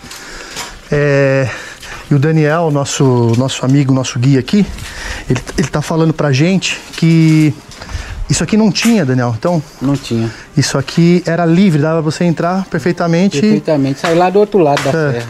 É, 0.91 1.49
e 2.11 2.15
o 2.15 2.19
Daniel, 2.19 2.71
nosso, 2.71 3.33
nosso 3.39 3.65
amigo, 3.65 3.93
nosso 3.93 4.19
guia 4.19 4.41
aqui, 4.41 4.65
ele, 5.29 5.41
ele 5.59 5.69
tá 5.69 5.81
falando 5.83 6.13
pra 6.13 6.33
gente 6.33 6.79
que 6.97 7.55
isso 8.29 8.43
aqui 8.43 8.57
não 8.57 8.71
tinha, 8.71 9.05
Daniel. 9.05 9.35
Então, 9.39 9.63
Não 9.81 9.97
tinha. 9.97 10.31
isso 10.57 10.79
aqui 10.79 11.23
era 11.27 11.45
livre, 11.45 11.81
dava 11.81 12.03
pra 12.03 12.11
você 12.11 12.25
entrar 12.25 12.65
perfeitamente. 12.67 13.41
Perfeitamente. 13.41 14.01
Sai 14.01 14.15
lá 14.15 14.31
do 14.31 14.39
outro 14.39 14.59
lado 14.61 14.83
da 14.83 14.91
É. 14.91 15.13
serra. 15.13 15.27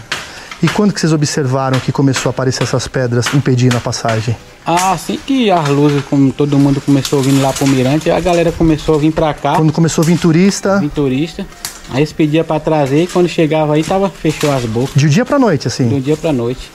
E 0.63 0.69
quando 0.69 0.95
que 0.95 1.01
vocês 1.01 1.13
observaram 1.13 1.79
que 1.79 1.93
começou 1.93 2.31
a 2.31 2.33
aparecer 2.33 2.63
essas 2.63 2.89
pedras 2.89 3.27
impedindo 3.35 3.77
a 3.77 3.81
passagem? 3.81 4.35
Ah, 4.65 4.93
assim 4.93 5.19
que 5.27 5.51
as 5.51 5.69
luzes, 5.69 6.03
como 6.09 6.33
todo 6.33 6.59
mundo 6.59 6.81
começou 6.81 7.21
vindo 7.21 7.43
lá 7.43 7.53
pro 7.53 7.67
Mirante, 7.67 8.11
a 8.11 8.19
galera 8.19 8.51
começou 8.51 8.95
a 8.95 8.99
vir 8.99 9.13
pra 9.13 9.35
cá. 9.35 9.57
Quando 9.57 9.73
começou 9.73 10.01
a 10.03 10.07
vir 10.07 10.17
turista, 10.19 10.79
Vim 10.79 10.89
turista. 10.89 11.45
Aí 11.91 11.99
eles 12.01 12.13
pediam 12.13 12.45
pra 12.45 12.59
trazer 12.59 13.03
e 13.05 13.07
quando 13.07 13.29
chegava 13.29 13.75
aí 13.75 13.85
tava 13.85 14.09
fechou 14.11 14.51
as 14.53 14.65
bocas. 14.65 14.95
de 14.95 15.09
dia 15.09 15.25
pra 15.25 15.39
noite, 15.39 15.69
assim. 15.69 15.89
Do 15.89 16.01
dia 16.01 16.17
pra 16.17 16.33
noite. 16.33 16.71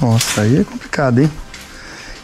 Nossa, 0.00 0.42
aí 0.42 0.60
é 0.60 0.64
complicado, 0.64 1.20
hein? 1.20 1.30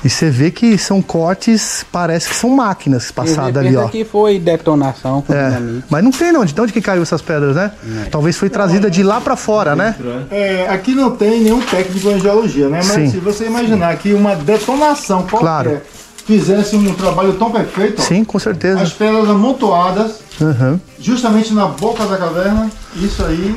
E 0.04 0.10
você 0.10 0.28
vê 0.28 0.50
que 0.50 0.76
são 0.76 1.00
cortes, 1.00 1.84
parece 1.90 2.28
que 2.28 2.36
são 2.36 2.50
máquinas 2.50 3.10
passadas 3.10 3.64
ali, 3.64 3.74
ó. 3.74 3.88
que 3.88 4.04
foi 4.04 4.38
detonação 4.38 5.22
com 5.22 5.32
É, 5.32 5.48
dinamite. 5.48 5.84
mas 5.88 6.04
não 6.04 6.10
tem 6.10 6.30
não, 6.30 6.44
de 6.44 6.60
onde 6.60 6.74
que 6.74 6.82
caiu 6.82 7.02
essas 7.02 7.22
pedras, 7.22 7.56
né? 7.56 7.72
Talvez 8.10 8.36
foi 8.36 8.50
trazida 8.50 8.90
de 8.90 9.02
lá 9.02 9.18
pra 9.18 9.34
fora, 9.34 9.74
né? 9.74 9.94
É, 10.30 10.66
aqui 10.68 10.94
não 10.94 11.10
tem 11.16 11.40
nenhum 11.42 11.62
técnico 11.62 12.10
em 12.10 12.20
geologia, 12.20 12.68
né? 12.68 12.80
Mas 12.84 12.86
Sim. 12.86 13.10
se 13.12 13.16
você 13.18 13.46
imaginar 13.46 13.96
que 13.96 14.12
uma 14.12 14.36
detonação 14.36 15.20
qualquer 15.22 15.38
Claro. 15.40 15.80
Fizesse 16.26 16.74
um 16.76 16.94
trabalho 16.94 17.34
tão 17.34 17.50
perfeito, 17.50 18.00
Sim, 18.00 18.24
com 18.24 18.38
certeza. 18.38 18.80
as 18.80 18.92
pedras 18.92 19.28
amontoadas 19.28 20.20
Aham. 20.40 20.80
justamente 20.98 21.52
na 21.52 21.66
boca 21.66 22.06
da 22.06 22.16
caverna, 22.16 22.70
isso 22.96 23.24
aí 23.24 23.54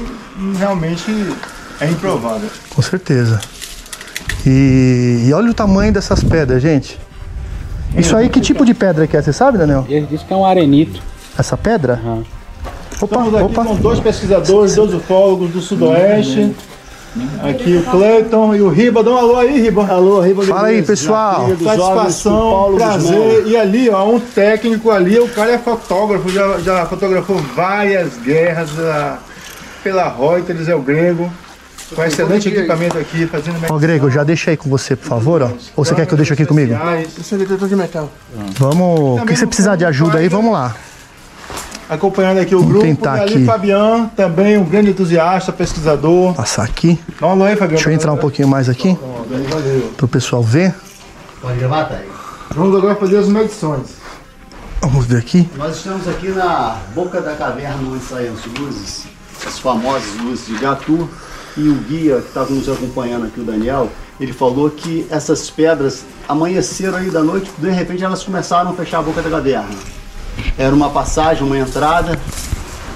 realmente 0.58 1.10
é 1.80 1.88
improvável. 1.90 2.50
Com 2.76 2.82
certeza. 2.82 3.40
E, 4.46 5.26
e 5.28 5.34
olha 5.34 5.50
o 5.50 5.54
tamanho 5.54 5.92
dessas 5.94 6.24
pedras, 6.24 6.62
gente. 6.62 7.00
Isso 7.96 8.16
aí, 8.16 8.30
que 8.30 8.40
tipo 8.42 8.66
de 8.66 8.74
pedra 8.74 9.08
que 9.08 9.16
é? 9.16 9.22
Você 9.22 9.32
sabe, 9.34 9.58
Daniel? 9.58 9.86
Eles 9.90 10.10
dizem 10.10 10.28
que 10.28 10.34
é 10.34 10.36
um 10.36 10.46
arenito. 10.46 11.02
Essa 11.38 11.56
pedra? 11.56 12.00
Opa, 12.04 13.06
Estamos 13.06 13.36
aqui 13.36 13.44
opa. 13.46 13.66
com 13.66 13.76
dois 13.76 14.00
pesquisadores, 14.00 14.76
dois 14.76 14.94
ufólogos 14.94 15.52
do 15.52 15.62
Sudoeste. 15.62 16.54
Aqui 17.44 17.78
o 17.78 17.84
Cleiton 17.84 18.56
e 18.56 18.62
o 18.62 18.70
Riba. 18.70 19.04
Dá 19.04 19.12
um 19.12 19.18
alô 19.18 19.38
aí, 19.38 19.60
Riba. 19.60 19.88
Alô, 19.88 20.22
Riba. 20.22 20.44
Fala 20.44 20.68
aí, 20.68 20.84
pessoal. 20.84 21.48
Satisfação, 21.64 22.76
prazer. 22.76 23.48
E 23.48 23.58
ali, 23.58 23.90
ó, 23.90 24.08
um 24.08 24.20
técnico 24.20 24.92
ali, 24.92 25.20
o 25.20 25.28
cara 25.30 25.52
é 25.52 25.58
fotógrafo, 25.58 26.30
já, 26.30 26.60
já 26.60 26.86
fotografou 26.86 27.38
várias 27.56 28.18
guerras 28.18 28.70
ah, 28.80 29.18
pela 29.84 30.10
Reuters, 30.10 30.68
é 30.68 30.76
o 30.76 30.82
grego. 30.82 31.32
Com 31.96 32.04
excelente 32.04 32.50
equipamento 32.50 32.98
aqui, 32.98 33.26
fazendo 33.28 33.60
Ó, 33.70 33.78
Grego, 33.78 34.10
já 34.12 34.22
deixa 34.22 34.52
aí 34.52 34.58
com 34.58 34.70
você, 34.70 34.94
por 34.94 35.08
favor, 35.08 35.42
ó. 35.42 35.50
Ou 35.74 35.86
você 35.86 35.96
quer 35.96 36.06
que 36.06 36.14
eu 36.14 36.18
deixe 36.18 36.34
aqui 36.34 36.46
comigo? 36.46 36.76
Esse 37.18 37.34
é 37.34 37.38
detector 37.38 37.70
de 37.70 37.78
metal. 37.78 38.12
Vamos. 38.58 39.22
O 39.22 39.26
que 39.26 39.34
você 39.34 39.48
precisar 39.48 39.78
de 39.78 39.86
ajuda 39.86 40.18
aí, 40.18 40.28
vamos 40.28 40.52
lá. 40.52 40.76
Acompanhando 41.90 42.40
aqui 42.40 42.54
o 42.54 42.60
Vamos 42.60 42.74
grupo. 42.74 42.86
tentar 42.86 43.18
e 43.18 43.22
ali 43.22 43.34
aqui. 43.36 43.46
Fabian, 43.46 44.12
também 44.16 44.58
um 44.58 44.64
grande 44.66 44.90
entusiasta, 44.92 45.54
pesquisador. 45.54 46.34
Passar 46.34 46.64
aqui. 46.64 47.00
Dá 47.20 47.28
um 47.28 47.32
alô 47.32 47.44
aí, 47.46 47.56
Fabian. 47.56 47.76
Deixa 47.76 47.90
eu 47.90 47.94
entrar 47.94 48.12
um 48.12 48.18
pouquinho 48.18 48.48
mais 48.48 48.68
aqui, 48.68 48.98
Valeu. 49.50 49.94
pro 49.96 50.08
pessoal 50.08 50.44
ver. 50.44 50.76
Pode 51.42 51.58
gravar, 51.60 51.86
tá 51.86 51.96
aí. 51.96 52.08
Vamos 52.54 52.76
agora 52.76 52.96
fazer 52.96 53.18
as 53.18 53.28
medições. 53.28 53.96
Vamos 54.82 55.06
ver 55.06 55.18
aqui. 55.18 55.50
Nós 55.56 55.78
estamos 55.78 56.08
aqui 56.08 56.30
na 56.30 56.78
boca 56.94 57.22
da 57.22 57.36
caverna 57.36 57.78
onde 57.90 58.04
saem 58.04 58.30
as 58.30 58.46
luzes, 58.60 59.06
as 59.46 59.60
famosas 59.60 60.14
luzes 60.22 60.46
de 60.48 60.56
Gatu. 60.58 61.10
E 61.56 61.70
o 61.70 61.74
guia 61.74 62.18
que 62.22 62.28
estava 62.28 62.52
nos 62.54 62.70
acompanhando 62.70 63.26
aqui, 63.26 63.40
o 63.40 63.44
Daniel, 63.44 63.90
ele 64.20 64.32
falou 64.32 64.70
que 64.70 65.08
essas 65.10 65.50
pedras 65.50 66.06
amanheceram 66.30 67.00
aí 67.00 67.10
da 67.10 67.24
noite, 67.24 67.50
de 67.58 67.72
repente 67.72 68.04
elas 68.04 68.22
começaram 68.22 68.70
a 68.70 68.74
fechar 68.74 69.00
a 69.00 69.02
boca 69.02 69.24
da 69.24 69.30
caverna. 69.32 69.66
Era 70.58 70.74
uma 70.74 70.90
passagem, 70.90 71.44
uma 71.44 71.58
entrada, 71.58 72.20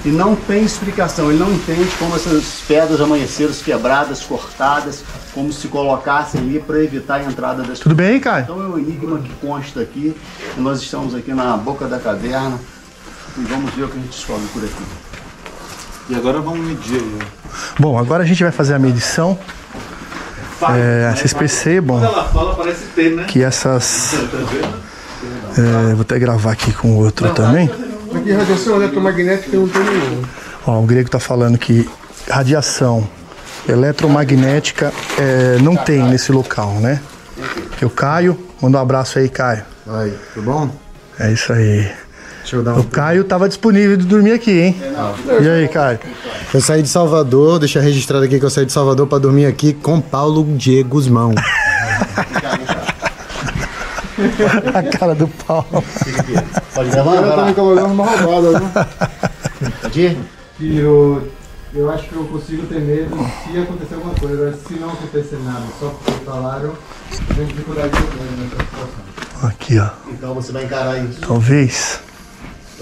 e 0.04 0.08
não 0.08 0.34
tem 0.34 0.64
explicação. 0.64 1.30
Ele 1.30 1.38
não 1.38 1.52
entende 1.52 1.90
como 1.98 2.14
essas 2.14 2.62
pedras 2.66 3.00
amanheceram 3.00 3.52
quebradas, 3.52 4.22
cortadas, 4.22 5.04
como 5.32 5.52
se 5.52 5.68
colocassem 5.68 6.40
ali 6.40 6.60
para 6.60 6.82
evitar 6.82 7.16
a 7.16 7.24
entrada 7.24 7.62
das 7.62 7.78
Tudo 7.78 7.94
bem 7.94 8.18
Caio? 8.20 8.44
Então 8.44 8.60
é 8.60 8.66
o 8.66 8.78
enigma 8.78 9.18
que 9.18 9.32
consta 9.34 9.80
aqui. 9.80 10.16
E 10.56 10.60
nós 10.60 10.80
estamos 10.80 11.14
aqui 11.14 11.32
na 11.32 11.56
boca 11.56 11.86
da 11.86 11.98
caverna 11.98 12.58
e 13.38 13.42
vamos 13.42 13.72
ver 13.74 13.84
o 13.84 13.88
que 13.88 13.98
a 13.98 14.00
gente 14.00 14.10
descobre 14.10 14.46
por 14.52 14.64
aqui. 14.64 14.84
E 16.10 16.14
agora 16.14 16.40
vamos 16.40 16.60
medir 16.60 16.96
aí. 16.96 17.18
Bom, 17.78 17.96
agora 17.98 18.22
a 18.22 18.26
gente 18.26 18.42
vai 18.42 18.52
fazer 18.52 18.74
a 18.74 18.78
medição. 18.78 19.38
É, 20.70 21.12
vocês 21.16 21.32
percebam 21.32 22.00
fala, 22.00 22.54
ter, 22.94 23.16
né? 23.16 23.24
que 23.24 23.42
essas. 23.42 24.14
Tá 25.54 25.62
é, 25.62 25.92
vou 25.94 26.02
até 26.02 26.18
gravar 26.18 26.52
aqui 26.52 26.72
com 26.72 26.92
o 26.92 26.96
outro 26.96 27.32
também. 27.34 27.70
Aqui 28.14 28.32
radiação 28.32 28.76
eletromagnética 28.76 29.56
não 29.56 29.68
tem 29.68 29.82
nenhum. 29.84 30.22
Ó, 30.66 30.80
o 30.80 30.86
grego 30.86 31.10
tá 31.10 31.18
falando 31.18 31.58
que 31.58 31.88
radiação 32.28 33.06
eletromagnética 33.68 34.92
é, 35.18 35.58
não 35.60 35.76
tem 35.76 36.02
nesse 36.02 36.32
local, 36.32 36.74
né? 36.74 37.00
O 37.82 37.90
Caio, 37.90 38.38
manda 38.60 38.78
um 38.78 38.80
abraço 38.80 39.18
aí, 39.18 39.28
Caio. 39.28 39.64
Aí, 39.88 40.14
tudo 40.34 40.44
bom? 40.44 40.70
É 41.18 41.32
isso 41.32 41.52
aí. 41.52 41.90
Deixa 42.40 42.56
eu 42.56 42.62
dar 42.62 42.78
O 42.78 42.84
Caio 42.84 43.24
tava 43.24 43.48
disponível 43.48 43.96
de 43.96 44.04
dormir 44.04 44.32
aqui, 44.32 44.52
hein? 44.52 44.76
E 45.40 45.48
aí, 45.48 45.68
Caio? 45.68 45.98
Eu 46.52 46.60
saí 46.60 46.82
de 46.82 46.88
Salvador, 46.88 47.58
deixa 47.58 47.80
registrado 47.80 48.24
aqui 48.24 48.38
que 48.38 48.44
eu 48.44 48.50
saí 48.50 48.66
de 48.66 48.72
Salvador 48.72 49.06
pra 49.06 49.18
dormir 49.18 49.46
aqui 49.46 49.72
com 49.72 50.00
Paulo 50.00 50.44
Diego 50.56 50.90
Guzmão. 50.90 51.32
A 54.74 54.82
cara 54.98 55.14
do 55.14 55.28
pau. 55.28 55.66
Pode 56.74 56.96
Ela 56.96 57.36
tá 57.36 57.44
me 57.46 57.54
colocando 57.54 57.92
uma 57.92 58.06
roubada, 58.06 58.58
viu? 58.58 59.70
Pode 59.80 60.00
ir? 60.00 60.18
Que 60.56 60.78
eu, 60.78 61.28
eu 61.74 61.90
acho 61.90 62.08
que 62.08 62.14
eu 62.14 62.24
consigo 62.24 62.66
ter 62.66 62.80
medo 62.80 63.16
se 63.44 63.58
acontecer 63.58 63.94
alguma 63.94 64.14
coisa. 64.14 64.34
Agora, 64.34 64.56
se 64.56 64.74
não 64.74 64.90
acontecer 64.90 65.38
nada, 65.44 65.64
só 65.78 65.88
porque 65.88 66.24
falaram, 66.24 66.72
tem 67.34 67.46
dificuldade 67.46 67.90
de 67.90 67.98
nessa 67.98 68.56
situação. 68.56 69.48
Aqui, 69.48 69.78
ó. 69.78 69.90
Então 70.08 70.34
você 70.34 70.52
vai 70.52 70.64
encarar 70.64 70.98
isso. 70.98 71.20
Talvez. 71.20 72.00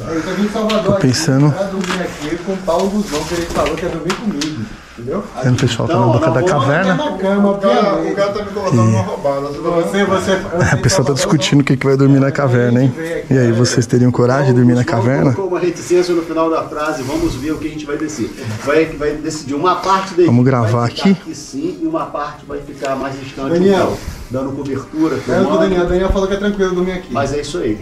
Eu 0.09 0.23
tô 0.23 0.43
em 0.43 0.49
Salvador 0.49 0.95
Tô 0.95 1.01
pensando. 1.01 1.47
aqui 1.47 1.55
pra 1.57 1.65
dormir 1.67 2.03
aqui 2.03 2.37
com 2.45 2.53
o 2.53 2.57
Paulo 2.59 2.91
Guzmão, 2.91 3.25
que 3.25 3.35
ele 3.35 3.47
falou 3.47 3.75
que 3.77 3.83
ia 3.85 3.89
dormir 3.91 4.15
comigo. 4.15 4.65
Entendeu? 4.99 5.25
Vendo 5.43 5.55
o 5.55 5.61
pessoal 5.61 5.89
tá 5.89 5.99
na 5.99 6.07
boca 6.07 6.31
da 6.31 6.43
caverna. 6.43 6.95
Na 6.95 7.13
cama, 7.17 7.51
o 7.53 7.59
cara, 7.59 8.03
o 8.03 8.15
cara 8.15 8.33
tá 8.33 8.45
me 8.45 8.51
colocando 8.51 8.83
uma 8.83 9.01
roubada. 9.03 9.41
Você, 9.49 10.05
você. 10.05 10.33
A 10.73 10.77
pessoa 10.77 11.07
tá 11.07 11.13
discutindo 11.15 11.65
quem 11.65 11.75
que 11.77 11.87
vai 11.87 11.97
dormir 11.97 12.21
na 12.21 12.31
caverna, 12.31 12.83
hein? 12.83 12.93
E 13.31 13.39
aí, 13.39 13.51
vocês 13.51 13.87
teriam 13.87 14.11
coragem 14.13 14.49
de 14.49 14.55
dormir 14.59 14.75
na 14.75 14.85
caverna? 14.85 15.33
colocou 15.33 15.49
uma 15.49 15.59
reticência 15.59 16.15
no 16.15 16.23
final 16.23 16.51
da 16.51 16.65
frase, 16.65 17.03
vamos 17.03 17.35
ver 17.35 17.53
o 17.53 17.57
que 17.59 17.69
a 17.69 17.71
gente 17.71 17.87
vai 17.87 17.97
decidir. 17.97 18.45
Vai, 18.63 18.85
vai 18.87 19.13
decidir 19.13 19.55
uma 19.55 19.77
parte 19.77 20.13
da 20.15 20.25
Vamos 20.27 20.45
gravar 20.45 20.81
vai 20.81 20.91
ficar 20.91 21.11
aqui. 21.11 21.35
sim 21.35 21.79
e 21.83 21.87
uma 21.87 22.05
parte 22.07 22.45
vai 22.47 22.61
ficar 22.61 22.95
mais 22.97 23.19
distante 23.19 23.53
Daniel. 23.55 23.97
dando 24.31 24.53
cobertura, 24.53 25.17
É 25.29 25.41
o. 25.41 25.57
Daniel. 25.59 25.85
O 25.85 25.89
Daniel 25.89 26.11
falou 26.11 26.29
que 26.29 26.35
é 26.35 26.39
tranquilo 26.39 26.75
dormir 26.75 26.93
aqui. 26.93 27.09
Mas 27.11 27.33
é 27.33 27.41
isso 27.41 27.57
aí. 27.57 27.79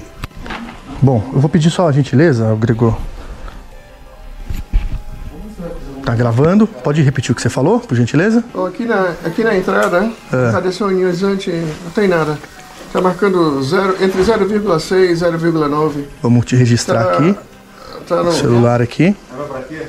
Bom, 1.00 1.22
eu 1.32 1.40
vou 1.40 1.48
pedir 1.48 1.70
só 1.70 1.88
a 1.88 1.92
gentileza, 1.92 2.56
Gregor. 2.58 2.96
Tá 6.04 6.14
gravando? 6.14 6.66
Pode 6.66 7.02
repetir 7.02 7.32
o 7.32 7.34
que 7.34 7.42
você 7.42 7.50
falou, 7.50 7.80
por 7.80 7.94
gentileza? 7.96 8.42
Ó, 8.54 8.66
Aqui 8.66 8.84
na, 8.84 9.12
aqui 9.24 9.44
na 9.44 9.56
entrada, 9.56 10.10
É. 10.32 10.50
radiação 10.50 10.90
ionizante 10.90 11.50
não 11.50 11.90
tem 11.94 12.08
nada. 12.08 12.38
Tá 12.92 13.00
marcando 13.02 13.62
zero, 13.62 13.96
entre 14.02 14.22
0,6 14.22 15.10
e 15.10 15.14
0,9. 15.14 16.04
Vamos 16.22 16.46
te 16.46 16.56
registrar 16.56 17.04
Tá- 17.04 17.12
aqui. 17.12 17.36
Tá 18.08 18.22
no, 18.22 18.30
O 18.30 18.32
celular 18.32 18.80
aqui. 18.80 19.14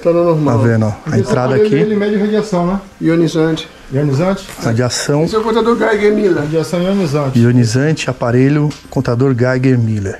tá 0.03 0.09
no 0.11 0.23
normal. 0.25 0.57
Tá 0.59 0.65
vendo, 0.65 0.85
ó? 0.87 0.93
A 1.09 1.17
entrada 1.17 1.57
Ele 1.57 1.67
aqui. 1.85 1.95
mede 1.95 2.17
radiação, 2.17 2.67
né? 2.67 2.81
Ionizante. 2.99 3.69
Ionizante? 3.93 4.45
Radiação 4.61 5.23
Esse 5.23 5.35
é 5.37 5.39
o 5.39 5.41
contador 5.43 5.77
Geiger 5.77 6.13
Miller. 6.13 6.39
Radiação 6.39 6.81
ionizante. 6.83 7.39
ionizante, 7.39 8.09
aparelho, 8.09 8.67
contador 8.89 9.33
Geiger 9.33 9.79
Miller. 9.79 10.19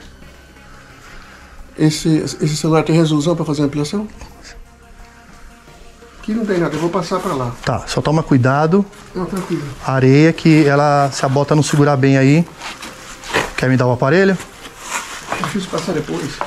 Esse, 1.80 2.18
esse 2.42 2.58
celular 2.58 2.84
tem 2.84 2.94
resolução 2.94 3.38
para 3.38 3.46
fazer 3.46 3.64
ampliação? 3.64 4.06
Aqui 6.20 6.34
não 6.34 6.46
tem 6.46 6.58
nada, 6.60 6.76
eu 6.76 6.80
vou 6.82 6.90
passar 6.90 7.22
para 7.22 7.34
lá. 7.34 7.54
Tá, 7.64 7.88
só 7.88 8.02
toma 8.02 8.22
cuidado. 8.22 8.86
Não, 9.16 9.26
tranquilo. 9.26 9.64
A 9.86 9.94
areia 9.94 10.34
que 10.34 10.68
ela, 10.68 11.10
se 11.10 11.26
a 11.26 11.30
bota 11.30 11.56
não 11.56 11.64
segurar 11.64 11.96
bem 11.96 12.18
aí. 12.18 12.46
Quer 13.56 13.70
me 13.70 13.78
dar 13.78 13.88
o 13.88 13.94
aparelho? 13.94 14.38
Difícil 15.42 15.70
passar 15.70 15.94
depois. 15.94 16.38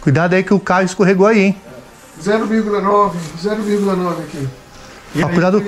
Cuidado 0.00 0.34
aí 0.34 0.44
que 0.44 0.54
o 0.54 0.60
carro 0.60 0.84
escorregou 0.84 1.26
aí, 1.26 1.40
hein? 1.40 1.56
0,9, 2.22 3.12
0,9 3.42 4.18
aqui. 4.20 4.48
Ah, 5.16 5.28
cuidado. 5.28 5.62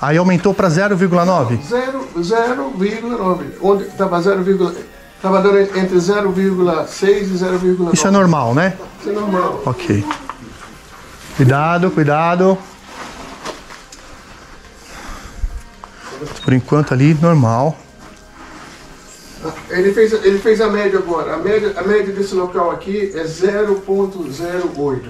Aí 0.00 0.16
aumentou 0.16 0.52
para 0.54 0.68
0,9. 0.68 1.58
0, 1.62 2.08
0,9. 2.18 3.44
Onde 3.60 3.84
estava 3.84 4.20
0, 4.20 4.74
estava 5.16 5.40
dando 5.40 5.58
entre 5.58 5.96
0,6 5.96 7.22
e 7.22 7.34
0,9. 7.34 7.94
Isso 7.94 8.06
é 8.06 8.10
normal, 8.10 8.54
né? 8.54 8.76
Isso 9.00 9.10
é 9.10 9.12
normal. 9.12 9.62
Ok. 9.64 10.04
Cuidado, 11.36 11.90
cuidado. 11.90 12.58
Por 16.44 16.52
enquanto 16.52 16.92
ali, 16.92 17.14
normal. 17.14 17.76
Ele 19.68 19.92
fez, 19.92 20.12
ele 20.12 20.38
fez 20.38 20.60
a 20.60 20.68
média 20.68 20.98
agora. 20.98 21.34
A 21.34 21.38
média, 21.38 21.74
a 21.76 21.82
média 21.82 22.12
desse 22.12 22.34
local 22.34 22.70
aqui 22.70 23.12
é 23.14 23.24
0,08. 23.24 25.00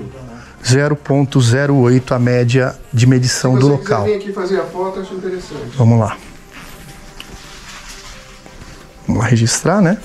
0,08 0.67 2.11
a 2.11 2.19
média 2.19 2.77
de 2.93 3.07
medição 3.07 3.57
do 3.57 3.69
local. 3.69 4.05
vir 4.05 4.17
aqui 4.17 4.33
fazer 4.33 4.61
a 4.61 4.65
foto, 4.65 4.99
acho 4.99 5.15
interessante. 5.15 5.77
Vamos 5.77 6.01
lá. 6.01 6.17
Vamos 9.07 9.23
lá 9.23 9.29
registrar, 9.29 9.81
né? 9.81 9.97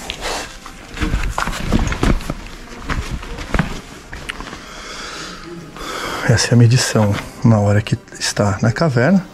Essa 6.30 6.50
é 6.50 6.54
a 6.54 6.58
medição 6.58 7.14
na 7.44 7.60
hora 7.60 7.82
que 7.82 7.98
está 8.20 8.60
na 8.62 8.72
caverna. 8.72 9.26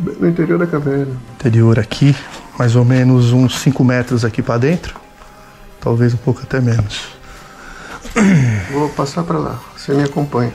No 0.00 0.28
interior 0.28 0.58
da 0.58 0.66
caverna. 0.66 1.16
Interior 1.36 1.78
aqui, 1.78 2.16
mais 2.58 2.74
ou 2.74 2.84
menos 2.84 3.32
uns 3.32 3.60
5 3.60 3.84
metros 3.84 4.24
aqui 4.24 4.42
para 4.42 4.58
dentro. 4.58 4.96
Talvez 5.80 6.12
um 6.12 6.18
pouco 6.18 6.40
até 6.42 6.60
menos. 6.60 7.08
Vou 8.72 8.88
passar 8.88 9.22
pra 9.22 9.38
lá. 9.38 9.67
Você 9.78 9.94
me 9.94 10.02
acompanha. 10.02 10.52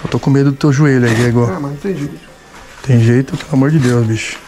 Só 0.00 0.08
tô 0.08 0.18
com 0.18 0.30
medo 0.30 0.52
do 0.52 0.56
teu 0.56 0.72
joelho 0.72 1.06
aí, 1.06 1.14
Gregor. 1.14 1.50
Ah, 1.50 1.60
mas 1.60 1.72
não 1.72 1.76
tem 1.78 1.96
jeito. 1.96 2.20
Tem 2.82 3.00
jeito, 3.00 3.36
pelo 3.36 3.52
amor 3.52 3.70
de 3.70 3.78
Deus, 3.78 4.06
bicho. 4.06 4.38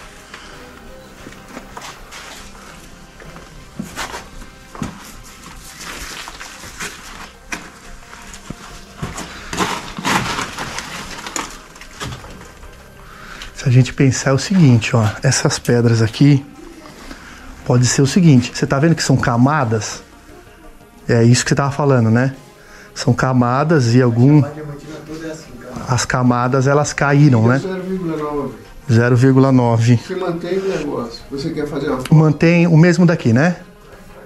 Se 13.56 13.68
a 13.68 13.70
gente 13.70 13.92
pensar 13.92 14.30
é 14.30 14.32
o 14.32 14.38
seguinte, 14.38 14.94
ó, 14.94 15.06
essas 15.22 15.58
pedras 15.58 16.00
aqui 16.00 16.44
pode 17.66 17.86
ser 17.86 18.00
o 18.00 18.06
seguinte, 18.06 18.52
você 18.54 18.66
tá 18.66 18.78
vendo 18.78 18.94
que 18.94 19.02
são 19.02 19.16
camadas? 19.16 20.02
É 21.08 21.22
isso 21.24 21.44
que 21.44 21.50
você 21.50 21.54
tava 21.54 21.72
falando, 21.72 22.10
né? 22.10 22.34
São 22.94 23.12
camadas 23.12 23.94
e 23.94 24.00
algum 24.00 24.42
as 25.88 26.04
camadas 26.04 26.66
elas 26.66 26.92
caíram, 26.92 27.46
né? 27.46 27.60
0,9. 27.60 28.50
0,9. 28.90 29.98
Você 29.98 30.14
mantém 30.14 30.58
o 30.58 30.68
negócio. 30.68 31.22
Você 31.30 31.50
quer 31.50 31.66
fazer 31.66 31.88
uma 31.88 32.02
Mantém 32.10 32.66
o 32.66 32.76
mesmo 32.76 33.06
daqui, 33.06 33.32
né? 33.32 33.56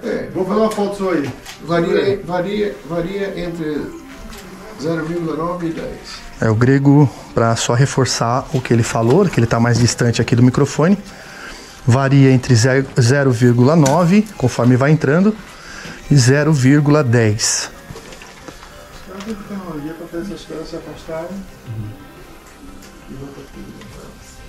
É, 0.03 0.29
Vou 0.35 0.45
fazer 0.45 0.61
uma 0.61 0.71
foto 0.71 0.97
sua 0.97 1.13
aí. 1.13 1.31
varia, 1.65 2.21
varia, 2.25 2.77
varia 2.89 3.41
entre 3.41 3.83
0,9 4.81 5.63
e 5.65 5.71
10. 5.71 5.89
É 6.41 6.49
o 6.49 6.55
grego 6.55 7.11
para 7.35 7.57
só 7.57 7.75
reforçar 7.75 8.47
o 8.53 8.61
que 8.61 8.73
ele 8.73 8.85
falou, 8.85 9.27
que 9.27 9.41
ele 9.41 9.47
está 9.47 9.59
mais 9.59 9.79
distante 9.79 10.21
aqui 10.23 10.37
do 10.37 10.43
microfone. 10.43 10.97
Varia 11.85 12.31
entre 12.31 12.55
0 12.55 12.87
0,9, 12.97 14.25
conforme 14.37 14.77
vai 14.77 14.91
entrando, 14.93 15.35
e 16.11 16.15
0,10. 16.15 17.78
Tem 19.29 19.37
tecnologia 19.37 19.93
para 19.93 20.07
fazer 20.07 20.33
essas 20.33 20.47
coisas 20.47 20.69
se 20.71 20.77
afastarem. 20.77 21.45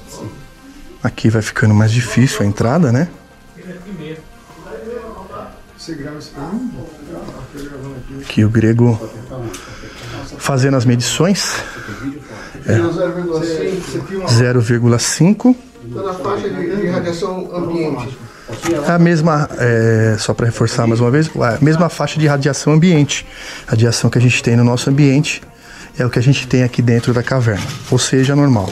Tudo. 0.09 0.32
Aqui 1.03 1.30
vai 1.30 1.41
ficando 1.41 1.74
mais 1.74 1.91
difícil 1.91 2.43
a 2.43 2.45
entrada, 2.45 2.90
né? 2.90 3.09
Aqui. 8.22 8.45
O 8.45 8.49
grego 8.49 8.98
fazendo 10.38 10.77
as 10.77 10.85
medições. 10.85 11.56
É 12.66 12.75
Tirou 12.75 12.93
0,5. 12.93 13.25
Você 13.27 14.01
filma 14.08 14.30
0,5. 14.30 15.56
Tá 15.93 16.03
na 16.03 16.14
faixa 16.14 16.49
de, 16.49 16.75
de 16.77 16.88
radiação 16.88 17.53
ambiente. 17.53 18.17
É 18.88 18.92
a 18.92 19.00
mesma, 19.00 19.48
é, 19.60 20.16
só 20.18 20.34
para 20.34 20.48
reforçar 20.48 20.88
mais 20.88 21.00
uma 21.00 21.11
vez, 21.11 21.30
a 21.36 21.64
mesma 21.64 21.88
faixa 21.88 22.19
de 22.19 22.26
radiação 22.26 22.74
ambiente. 22.74 23.26
A 23.68 23.72
radiação 23.72 24.10
que 24.10 24.18
a 24.18 24.22
gente 24.22 24.42
tem 24.42 24.56
no 24.56 24.64
nosso 24.64 24.90
ambiente 24.90 25.42
é 25.98 26.06
o 26.06 26.10
que 26.10 26.18
a 26.18 26.22
gente 26.22 26.48
tem 26.48 26.64
aqui 26.64 26.82
dentro 26.82 27.14
da 27.14 27.22
caverna, 27.22 27.66
ou 27.92 28.00
seja, 28.00 28.36
normal. 28.36 28.69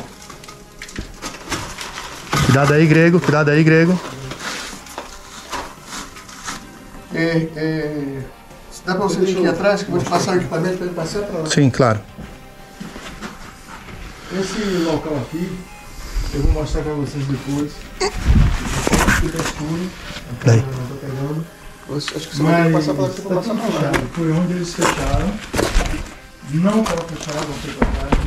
Cuidado 2.45 2.73
aí, 2.73 2.87
grego, 2.87 3.19
cuidado 3.19 3.49
aí, 3.49 3.63
grego. 3.63 3.99
É, 7.13 7.47
é, 7.55 8.21
dá 8.85 8.95
pra 8.95 9.03
você 9.03 9.19
vir 9.19 9.37
aqui 9.37 9.47
atrás 9.47 9.83
que 9.83 9.89
eu 9.89 9.95
vou 9.95 10.03
te 10.03 10.09
passar 10.09 10.33
o 10.33 10.35
equipamento 10.37 10.77
para 10.77 10.85
ele 10.85 10.95
passar 10.95 11.21
pra 11.21 11.39
lá. 11.39 11.45
Sim, 11.45 11.69
claro. 11.69 11.99
Esse 14.39 14.59
local 14.85 15.17
aqui, 15.17 15.51
eu 16.33 16.41
vou 16.41 16.51
mostrar 16.53 16.81
pra 16.81 16.93
vocês 16.93 17.25
depois. 17.25 17.71
É 19.23 19.41
escuro. 19.41 19.89
Daí. 20.45 20.61
tá 20.61 20.67
pegando. 21.01 21.45
Acho 21.89 22.11
que 22.11 22.35
você 22.35 22.43
vai 22.43 22.63
ter 22.63 22.67
que 22.67 22.73
passar 22.73 22.93
pra 22.93 23.03
lá, 23.03 23.09
você 23.09 23.21
tá 23.21 23.29
vai 23.29 23.37
passar 23.37 23.55
fechado. 23.55 24.09
Foi 24.13 24.31
onde 24.31 24.53
eles 24.53 24.73
fecharam. 24.73 25.33
Não 26.53 26.81
estava 26.81 27.01
fechado, 27.01 27.47
vão 27.47 27.57
ter 27.59 27.73
pra 27.77 27.87
trás. 27.87 28.17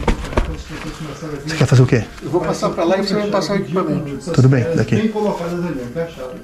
Você 1.47 1.57
quer 1.57 1.67
fazer 1.67 1.83
o 1.83 1.87
quê? 1.87 2.05
Eu 2.23 2.31
vou 2.31 2.41
passar 2.41 2.71
pra 2.71 2.85
lá 2.85 2.99
e 2.99 3.07
você 3.07 3.15
vai 3.15 3.29
passar 3.29 3.55
o 3.55 3.57
equipamento. 3.57 4.33
Tudo 4.33 4.49
bem, 4.49 4.65
daqui. 4.75 4.97
Bem 4.97 5.09
colocadas 5.09 5.65
ali, 5.65 5.87
fechadas. 5.93 6.41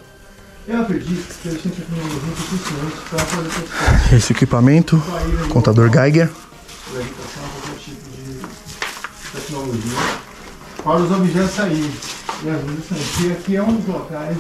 Eu 0.69 0.81
acredito 0.83 1.35
que 1.43 1.49
eles 1.49 1.63
têm 1.63 1.73
tecnologia 1.73 2.21
suficiente 2.37 2.97
para 3.09 3.19
fazer 3.25 3.49
essas 3.49 3.69
coisas. 3.71 4.13
Esse 4.13 4.33
equipamento, 4.33 5.03
contador 5.49 5.89
Geiger. 5.91 6.29
Levitação, 6.93 7.43
qualquer 7.53 7.79
tipo 7.79 8.11
de 8.11 8.41
tecnologia. 9.41 10.26
Para 10.87 10.99
os 10.99 11.11
objetos 11.11 11.51
saírem. 11.51 11.91
E 12.45 12.49
as 12.49 12.63
luzes 12.63 12.85
saírem. 12.89 13.07
Porque 13.09 13.33
aqui 13.33 13.57
é 13.57 13.63
um 13.65 13.75
dos 13.75 13.89
locais 13.89 14.37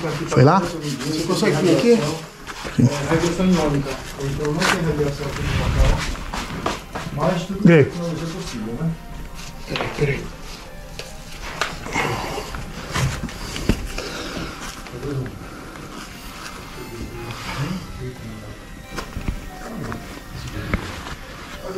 para 0.00 0.10
aqui. 0.10 0.24
Foi 0.24 0.42
lá? 0.42 0.58
Você 0.58 1.24
consegue 1.28 1.56
vir 1.58 1.76
aqui? 1.76 1.92
É 1.92 3.08
radiação 3.08 3.46
iônica. 3.46 3.90
Então 4.20 4.52
não 4.52 4.58
tem 4.58 4.82
radiação 4.82 5.26
aqui 5.28 5.42
no 5.42 5.52
local. 5.62 6.00
Mas 7.12 7.42
tudo 7.44 7.70
E 7.70 7.72
aí? 7.72 7.80
é 7.82 7.84
possível, 7.84 8.74
né? 8.80 8.90
Peraí, 9.68 9.88
esse 9.96 10.24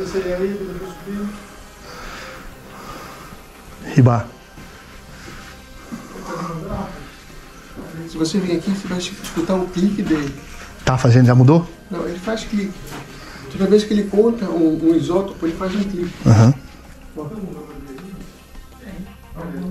aí 0.01 0.33
aí, 0.33 0.47
depois 0.49 0.93
subir. 0.93 1.29
Ribar. 3.95 4.27
Se 8.09 8.17
você 8.17 8.39
vir 8.39 8.57
aqui, 8.57 8.71
você 8.71 8.87
vai 8.87 8.97
escutar 8.97 9.55
o 9.55 9.67
clique 9.67 10.01
dele. 10.01 10.33
Tá 10.85 10.97
fazendo, 10.97 11.25
já 11.27 11.35
mudou? 11.35 11.67
Não, 11.89 12.07
ele 12.07 12.19
faz 12.19 12.43
clique. 12.43 12.73
Toda 13.51 13.67
vez 13.67 13.83
que 13.83 13.93
ele 13.93 14.03
conta 14.05 14.45
um, 14.45 14.79
um 14.83 14.95
isótopo, 14.95 15.45
ele 15.45 15.55
faz 15.55 15.75
um 15.75 15.83
clique. 15.83 16.13
Aham. 16.25 16.53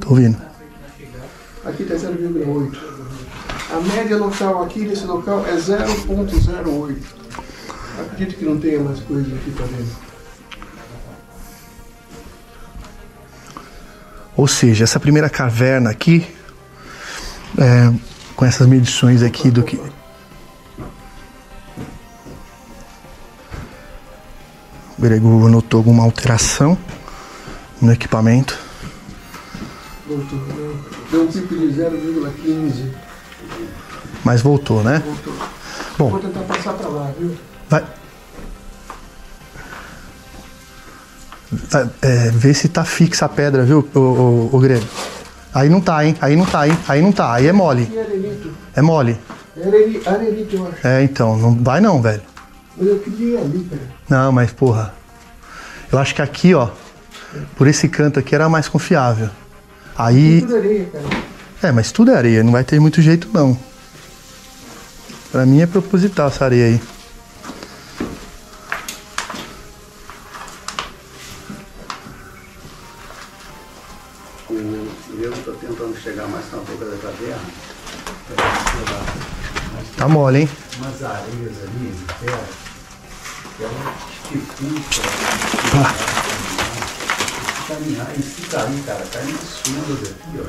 Tô 0.01 0.11
ouvindo. 0.11 0.39
Aqui 1.65 1.83
está 1.83 1.95
0,8. 1.95 2.77
A 3.73 3.81
média 3.81 4.17
local 4.17 4.65
aqui 4.65 4.81
nesse 4.81 5.05
local 5.05 5.45
é 5.47 5.57
0,08. 5.57 6.97
Acredito 8.01 8.39
que 8.39 8.45
não 8.45 8.59
tenha 8.59 8.81
mais 8.81 9.01
coisas 9.01 9.33
aqui 9.33 9.51
para 9.51 9.67
dentro. 9.67 10.12
Ou 14.37 14.47
seja, 14.49 14.85
essa 14.85 14.99
primeira 14.99 15.29
caverna 15.29 15.91
aqui, 15.91 16.27
é, 17.59 17.93
com 18.35 18.45
essas 18.45 18.67
medições 18.67 19.23
aqui 19.23 19.51
do 19.51 19.63
que. 19.63 19.77
O 24.99 25.03
Grego 25.03 25.49
notou 25.49 25.79
alguma 25.79 26.03
alteração 26.05 26.79
no 27.81 27.93
equipamento. 27.93 28.59
Voltou. 30.07 30.39
né? 30.39 30.77
Deu 31.11 31.23
um 31.25 31.27
pico 31.27 31.55
de 31.57 31.67
0,15. 31.67 32.93
Mas 34.25 34.41
voltou, 34.41 34.83
né? 34.83 35.03
Voltou. 35.05 35.35
Bom. 35.99 36.11
Vou 36.11 36.21
tentar 36.21 36.41
passar 36.43 36.73
para 36.75 36.89
lá, 36.89 37.13
viu? 37.19 37.37
Vai. 37.69 37.85
É, 42.03 42.31
vê 42.31 42.55
se 42.55 42.69
tá 42.69 42.85
fixa 42.85 43.27
a 43.27 43.29
pedra, 43.29 43.65
viu, 43.65 43.87
o, 43.95 43.99
o, 43.99 44.51
o 44.53 44.59
Grego? 44.59 44.85
Aí 45.55 45.69
não 45.69 45.81
tá, 45.81 46.05
hein? 46.05 46.17
Aí 46.21 46.35
não 46.35 46.47
tá, 46.47 46.67
hein? 46.67 46.77
Aí 46.89 47.03
não 47.03 47.13
tá. 47.13 47.35
Aí 47.35 47.47
é 47.47 47.53
mole. 47.53 47.89
É 48.75 48.81
mole. 48.81 49.19
Eu 49.55 50.67
acho. 50.67 50.87
É, 50.87 51.03
então. 51.03 51.37
Não 51.37 51.55
vai 51.55 51.81
não, 51.81 52.01
velho. 52.01 52.23
Mas 52.77 52.89
eu 52.89 52.99
queria 53.01 53.41
ali, 53.41 53.67
cara. 53.69 53.83
Não, 54.09 54.33
mas 54.33 54.51
porra. 54.51 54.95
Eu 55.91 55.99
acho 55.99 56.15
que 56.15 56.23
aqui, 56.23 56.55
ó. 56.55 56.71
Por 57.57 57.67
esse 57.67 57.87
canto 57.89 58.19
aqui 58.19 58.35
era 58.35 58.49
mais 58.49 58.67
confiável. 58.67 59.29
Aí. 59.97 60.41
Tudo 60.41 60.57
areia, 60.57 60.87
cara. 60.87 61.05
É, 61.63 61.71
mas 61.71 61.93
tudo 61.93 62.11
é 62.11 62.17
areia. 62.17 62.43
Não 62.43 62.53
vai 62.53 62.65
ter 62.65 62.81
muito 62.81 63.03
jeito, 63.03 63.29
não. 63.33 63.57
Pra 65.31 65.45
mim 65.45 65.61
é 65.61 65.67
proposital 65.67 66.29
essa 66.29 66.47
areia 66.47 66.67
aí. 66.67 66.81
Tá 80.03 80.09
mole, 80.09 80.41
hein? 80.41 80.49
Umas 80.79 81.01
areias 81.05 81.59
ali 81.63 81.95
terra 82.19 82.43
que 83.57 83.63
ela 83.63 83.95
dificulta 84.33 85.01
Pá. 85.71 85.95
caminhar. 87.69 88.09
E 88.19 88.21
se 88.21 88.43
cair, 88.49 88.83
cara, 88.83 88.99
nas 88.99 89.41
suas 89.49 90.03
aqui, 90.11 90.41
ó. 90.41 90.47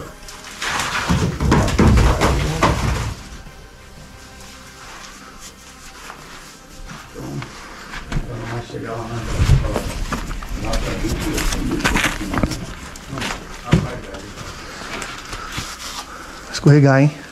Então, 7.14 8.62
chegar 8.72 8.94
lá 8.94 9.08
na 9.08 9.18
lá 10.64 10.72
pra 10.72 10.94
dentro, 10.96 11.32
apagar. 13.66 14.20
Escorregar, 16.52 17.02
hein? 17.02 17.23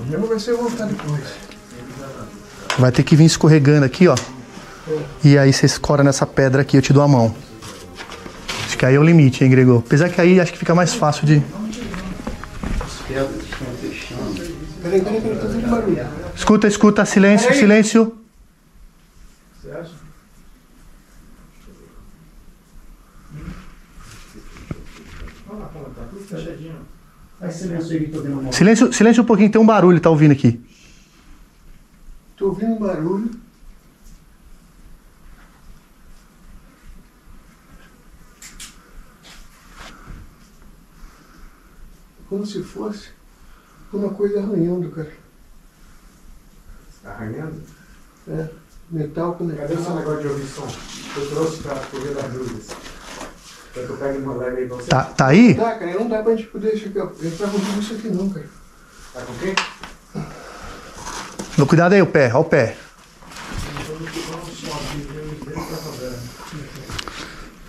O 0.00 0.26
vai 0.26 0.38
ser 0.38 0.54
voltar 0.54 0.86
depois. 0.86 1.24
Vai 2.78 2.92
ter 2.92 3.02
que 3.02 3.16
vir 3.16 3.24
escorregando 3.24 3.84
aqui, 3.84 4.06
ó. 4.06 4.16
E 5.24 5.36
aí 5.36 5.52
você 5.52 5.66
escora 5.66 6.04
nessa 6.04 6.24
pedra 6.24 6.62
aqui, 6.62 6.76
eu 6.76 6.82
te 6.82 6.92
dou 6.92 7.02
a 7.02 7.08
mão. 7.08 7.34
Acho 8.64 8.78
que 8.78 8.86
aí 8.86 8.94
é 8.94 8.98
o 8.98 9.02
limite, 9.02 9.42
hein, 9.42 9.50
Gregor? 9.50 9.82
Apesar 9.84 10.08
que 10.08 10.20
aí 10.20 10.40
acho 10.40 10.52
que 10.52 10.58
fica 10.58 10.74
mais 10.74 10.94
fácil 10.94 11.26
de. 11.26 11.42
As 12.80 12.92
pedras 13.08 13.42
estão 13.42 13.66
fechando. 13.80 14.58
Peraí, 14.82 15.02
peraí, 15.02 15.20
peraí, 15.20 15.36
tá 15.36 15.46
fazendo 15.46 15.68
barulho. 15.68 16.06
Escuta, 16.34 16.68
escuta, 16.68 17.04
silêncio, 17.04 17.52
silêncio. 17.54 18.16
Você 19.60 19.70
acha? 19.72 19.90
Olha 25.50 25.58
lá, 25.58 25.66
fala, 25.66 25.90
tá 25.96 26.02
tudo 26.08 26.24
fechadinho. 26.24 26.76
Faz 27.38 27.54
silêncio 27.54 27.92
aí 27.92 28.04
que 28.04 28.10
tô 28.10 28.20
vendo 28.20 28.40
uma 28.40 28.52
Silêncio, 28.52 28.92
silêncio 28.92 29.22
um 29.22 29.26
pouquinho, 29.26 29.50
tem 29.50 29.60
um 29.60 29.66
barulho, 29.66 30.00
tá 30.00 30.10
ouvindo 30.10 30.32
aqui. 30.32 30.60
Tô 32.36 32.46
ouvindo 32.46 32.72
um 32.72 32.78
barulho. 32.78 33.30
Como 42.28 42.44
se 42.44 42.62
fosse 42.62 43.10
uma 43.92 44.10
coisa 44.10 44.40
arranhando, 44.40 44.90
cara. 44.90 45.12
Tá 47.02 47.10
arranhando? 47.10 47.62
É, 48.26 48.48
metal 48.90 49.34
com 49.34 49.44
metal. 49.44 49.68
Cadê 49.68 49.80
esse 49.80 49.90
negócio 49.90 50.20
de 50.20 50.28
ouvir 50.28 50.46
som? 50.46 50.68
Eu 51.16 51.30
trouxe 51.30 51.62
pra 51.62 51.76
correr 51.76 52.14
das 52.14 52.34
luzes. 52.34 52.97
Tá, 54.88 55.04
tá 55.04 55.26
aí? 55.28 55.54
Não 55.54 55.64
dá, 55.64 55.74
cara, 55.74 55.94
não 55.94 56.08
dá 56.08 56.22
pra 56.22 56.36
gente 56.36 56.48
poder 56.48 56.76
chegar, 56.76 57.04
entrar 57.22 57.48
com 57.48 57.58
tudo 57.58 57.80
isso 57.80 57.94
aqui 57.94 58.08
não, 58.08 58.28
cara. 58.30 58.46
Tá 59.14 59.20
com 59.22 59.32
o 59.32 59.38
quê? 59.38 59.54
Não, 61.56 61.66
Cuidado 61.66 61.92
aí, 61.92 62.02
o 62.02 62.06
pé, 62.06 62.30
ó 62.34 62.40
o 62.40 62.44
pé. 62.44 62.76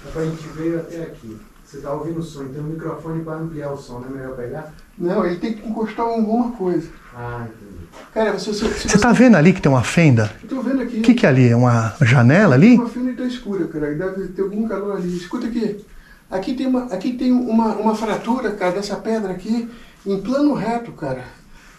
Dá 0.06 0.12
pra 0.12 0.24
gente 0.26 0.48
ver 0.56 0.80
até 0.80 1.04
aqui. 1.04 1.40
Você 1.70 1.82
tá 1.82 1.94
ouvindo 1.94 2.20
o 2.20 2.24
som, 2.24 2.44
então 2.44 2.64
o 2.64 2.68
microfone 2.68 3.24
para 3.24 3.36
ampliar 3.36 3.72
o 3.72 3.78
som, 3.78 4.00
não 4.00 4.08
é 4.08 4.12
melhor 4.12 4.36
pegar? 4.36 4.74
Não, 4.98 5.24
ele 5.24 5.36
tem 5.36 5.54
que 5.54 5.68
encostar 5.68 6.04
em 6.04 6.16
alguma 6.16 6.52
coisa. 6.54 6.90
Ah, 7.16 7.46
entendi. 7.48 7.80
Cara, 8.12 8.34
você, 8.34 8.54
se, 8.54 8.74
se 8.74 8.90
Você 8.90 8.98
tá 8.98 9.12
vendo 9.12 9.38
ali 9.38 9.54
que 9.54 9.62
tem 9.62 9.72
uma 9.72 9.84
fenda? 9.84 10.32
Eu 10.42 10.50
tô 10.50 10.62
vendo 10.64 10.82
aqui. 10.82 10.98
O 10.98 11.02
que, 11.04 11.14
que 11.14 11.28
é 11.28 11.30
ali? 11.30 11.50
É 11.50 11.56
uma 11.56 11.96
janela 12.02 12.56
ali? 12.56 12.76
Uma 12.76 12.90
fenda 12.90 13.14
tá 13.14 13.24
escura, 13.24 13.68
cara. 13.68 13.94
Deve 13.94 14.30
ter 14.30 14.42
algum 14.42 14.68
calor 14.68 14.98
ali. 14.98 15.16
Escuta 15.16 15.46
aqui. 15.46 15.86
Aqui 16.30 16.54
tem 16.54 16.68
uma, 16.68 16.84
aqui 16.86 17.14
tem 17.14 17.32
uma, 17.32 17.76
uma 17.76 17.96
fratura, 17.96 18.52
cara, 18.52 18.74
dessa 18.74 18.96
pedra 18.98 19.32
aqui, 19.34 19.68
em 20.06 20.22
plano 20.22 20.54
reto, 20.54 20.92
cara. 20.92 21.24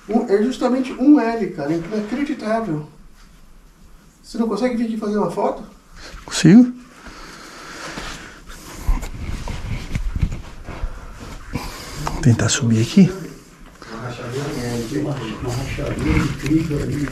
Um- 0.08 0.26
é 0.28 0.42
justamente 0.42 0.92
um 0.92 1.20
L, 1.20 1.46
cara. 1.50 1.72
Inacreditável. 1.72 2.88
Você 4.22 4.38
não 4.38 4.48
consegue 4.48 4.76
vir 4.76 4.84
aqui 4.86 4.96
fazer 4.96 5.18
uma 5.18 5.30
foto? 5.30 5.62
Consigo? 6.24 6.72
Vou 12.04 12.20
tentar 12.22 12.48
subir 12.48 12.82
aqui. 12.82 13.10
Uma 15.00 15.52
rachadeira 15.54 16.18
incrível 16.18 16.82
ali, 16.82 16.96
né? 16.96 17.10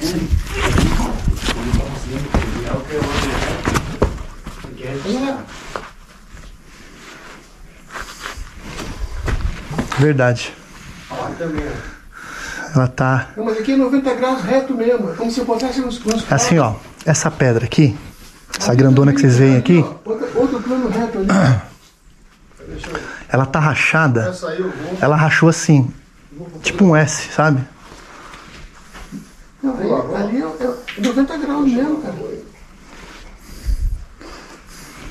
Verdade. 9.99 10.55
Ela 12.75 12.86
tá. 12.89 13.31
Não, 13.36 13.44
mas 13.44 13.59
aqui 13.59 13.73
é 13.73 13.77
90 13.77 14.15
graus 14.15 14.43
reto 14.43 14.75
mesmo. 14.75 15.10
É 15.10 15.15
como 15.15 15.31
se 15.31 15.41
eu 15.41 15.44
botasse 15.44 15.81
uns, 15.81 16.05
uns 16.05 16.31
É 16.31 16.35
assim, 16.35 16.59
ó. 16.59 16.75
Essa 17.05 17.31
pedra 17.31 17.65
aqui, 17.65 17.97
essa 18.59 18.75
grandona 18.75 19.12
que 19.12 19.20
vocês 19.20 19.39
veem 19.39 19.57
aqui, 19.57 19.78
Outro, 20.05 20.28
outro 20.35 20.60
plano 20.60 20.89
reto 20.89 21.18
ali. 21.18 21.28
ela 23.28 23.47
tá 23.47 23.59
rachada. 23.59 24.35
Ela 25.01 25.17
rachou 25.17 25.49
assim. 25.49 25.91
Tipo 26.62 26.85
um 26.85 26.94
S, 26.97 27.33
sabe? 27.33 27.65
Não, 29.62 29.77
aí, 29.77 30.23
ali 30.23 30.43
é, 30.43 30.65
é 30.99 31.01
90 31.01 31.36
graus 31.39 31.73
mesmo, 31.73 32.02
cara. 32.02 32.15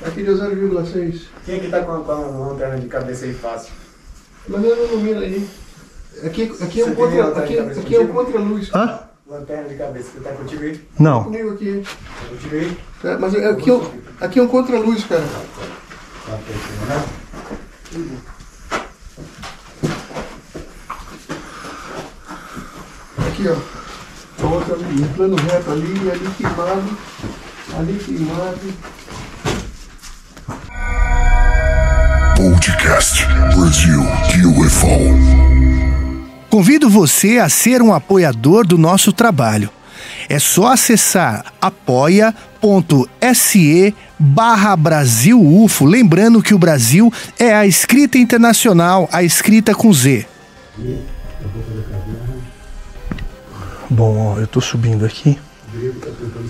Aqui 0.05 0.23
de 0.23 0.29
0,6. 0.31 1.21
Quem 1.45 1.55
é 1.55 1.59
que 1.59 1.69
tá 1.69 1.81
com 1.81 1.91
a, 1.91 2.03
com 2.03 2.11
a 2.11 2.47
lanterna 2.47 2.77
de 2.77 2.87
cabeça 2.87 3.25
aí 3.25 3.33
fácil? 3.33 3.73
Mas 4.47 4.63
eu 4.63 4.75
não 4.75 4.83
ilumina 4.85 5.19
aí. 5.21 5.47
Aqui, 6.23 6.51
aqui 6.61 6.81
é 6.81 6.85
um 6.85 6.95
contra, 6.95 7.27
aqui, 7.39 7.57
é 7.57 7.63
um 7.63 7.73
contigo? 7.73 8.07
contra-luz. 8.13 8.69
Hã? 8.73 8.99
Lanterna 9.27 9.67
de 9.67 9.75
cabeça, 9.75 10.09
você 10.13 10.19
tá 10.21 10.31
contigo 10.31 10.63
aí? 10.63 10.81
Não. 10.97 11.25
Comigo 11.25 11.51
aqui. 11.51 11.83
Tá 11.83 12.29
contigo 12.29 12.55
aí? 12.55 12.77
É, 13.03 13.17
mas 13.17 13.33
é- 13.35 13.49
aqui, 13.49 13.69
é 13.69 13.73
um- 13.73 13.91
aqui 14.21 14.39
é 14.39 14.43
um 14.43 14.47
contra-luz, 14.47 15.03
cara. 15.03 15.23
Aqui, 23.27 23.45
ó. 23.49 24.47
Outra 24.47 24.75
ali, 24.75 25.01
em 25.01 25.07
plano 25.13 25.35
reto 25.35 25.71
ali, 25.71 26.09
ali 26.11 26.29
queimado. 26.37 26.97
Ali 27.77 27.99
queimado. 27.99 28.73
Podcast 32.37 33.25
Brasil 33.55 33.99
UFO. 34.59 34.87
Convido 36.51 36.87
você 36.87 37.39
a 37.39 37.49
ser 37.49 37.81
um 37.81 37.91
apoiador 37.91 38.63
do 38.63 38.77
nosso 38.77 39.11
trabalho. 39.11 39.71
É 40.29 40.37
só 40.37 40.73
acessar 40.73 41.51
apoia.se 41.59 42.35
barra 44.19 44.75
Brasil 44.75 45.41
UFO. 45.41 45.85
Lembrando 45.85 46.43
que 46.43 46.53
o 46.53 46.59
Brasil 46.59 47.11
é 47.39 47.55
a 47.55 47.65
escrita 47.65 48.19
internacional, 48.19 49.09
a 49.11 49.23
escrita 49.23 49.73
com 49.73 49.91
Z. 49.91 50.27
Bom, 53.89 54.35
ó, 54.35 54.39
eu 54.39 54.45
tô 54.45 54.61
subindo 54.61 55.03
aqui, 55.03 55.39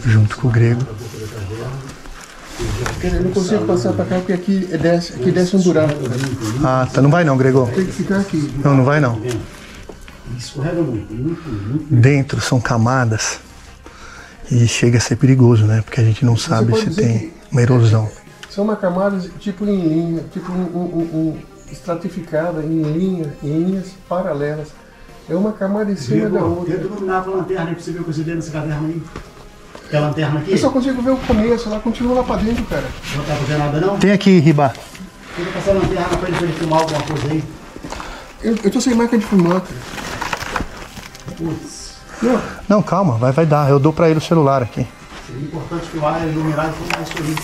junto 0.06 0.35
com 0.35 0.49
o 0.49 0.51
grego. 0.51 0.85
Eu 3.03 3.23
não 3.23 3.31
consigo 3.31 3.65
passar 3.65 3.93
pra 3.93 4.05
cá 4.05 4.15
porque 4.17 4.33
aqui 4.33 4.59
desce, 4.81 5.13
aqui 5.13 5.31
desce 5.31 5.55
um 5.55 5.61
buraco. 5.61 5.93
Ah, 6.63 6.87
tá, 6.91 7.01
não 7.01 7.09
vai 7.11 7.23
não, 7.23 7.37
Gregor. 7.37 7.69
Tem 7.69 7.85
que 7.85 7.91
ficar 7.91 8.19
aqui. 8.19 8.51
Não, 8.63 8.75
não 8.75 8.83
vai 8.83 8.99
não. 8.99 9.21
Escorrega 10.37 10.81
muito, 10.81 11.13
muito, 11.13 11.49
muito. 11.49 11.95
Dentro 11.95 12.41
são 12.41 12.59
camadas 12.59 13.39
e 14.51 14.67
chega 14.67 14.97
a 14.97 15.01
ser 15.01 15.15
perigoso, 15.17 15.65
né? 15.65 15.81
Porque 15.83 16.01
a 16.01 16.03
gente 16.03 16.25
não 16.25 16.35
sabe 16.35 16.75
se 16.79 16.89
tem 16.95 17.31
uma 17.51 17.61
erosão. 17.61 18.09
São 18.49 18.63
uma 18.63 18.75
camada 18.75 19.19
tipo 19.39 19.63
em 19.65 19.79
linha, 19.87 20.23
tipo 20.33 20.51
um, 20.51 20.55
um- 20.55 20.97
um- 20.97 21.17
um 21.19 21.37
estratificada 21.71 22.61
em 22.63 22.81
linha, 22.81 23.33
em 23.43 23.63
linhas 23.65 23.89
paralelas. 24.09 24.69
É 25.29 25.35
uma 25.35 25.51
camada 25.51 25.91
em 25.91 25.95
cima 25.95 26.29
da 26.29 26.41
outra. 26.43 26.73
Tenta 26.75 26.87
iluminar 26.87 27.23
com 27.23 27.31
a 27.31 27.35
lanterna 27.35 27.65
pra 27.73 27.79
você 27.79 27.91
ver 27.91 27.99
o 27.99 28.03
que 28.05 28.13
você 28.13 28.23
vê 28.23 28.33
nessa 28.33 28.49
caverna 28.51 28.87
aí. 28.87 29.01
Tem 29.90 29.99
a 29.99 30.03
lanterna 30.03 30.40
aqui? 30.40 30.51
Eu 30.51 30.57
só 30.57 30.69
consigo 30.69 31.01
ver 31.01 31.11
o 31.11 31.17
começo, 31.17 31.69
lá 31.69 31.80
continua 31.80 32.16
lá 32.16 32.24
pra 32.24 32.35
dentro, 32.38 32.64
cara. 32.66 32.83
Não 33.16 33.24
tá 33.24 33.33
vendo 33.48 33.57
nada 33.59 33.80
não? 33.80 33.98
Tem 33.98 34.11
aqui, 34.11 34.40
Riba. 34.40 34.74
Fica 35.35 35.51
passando 35.51 35.77
a 35.77 35.82
lanterna 35.82 36.17
pra 36.17 36.27
ele, 36.27 36.38
pra 36.38 36.48
ele 36.48 36.53
filmar 36.57 36.80
alguma 36.82 37.01
coisa 37.03 37.27
aí. 37.32 37.43
Eu, 38.43 38.56
eu 38.64 38.72
tô 38.72 38.82
sem 38.82 38.93
marca 38.95 39.17
de 39.17 39.25
fumar, 39.25 39.61
cara. 39.61 39.80
Putz, 41.38 41.95
Não, 42.22 42.41
Não, 42.67 42.82
calma, 42.83 43.17
vai, 43.17 43.32
vai 43.32 43.45
dar. 43.45 43.69
Eu 43.69 43.80
dou 43.80 43.93
pra 43.93 44.09
ele 44.09 44.17
o 44.19 44.22
celular 44.22 44.61
aqui. 44.64 44.85
seria 45.25 45.43
importante 45.43 45.88
filmar, 45.88 46.22
iluminar 46.27 46.69
e 46.69 46.74
filmar 46.74 47.01
isso 47.03 47.14
aí. 47.19 47.35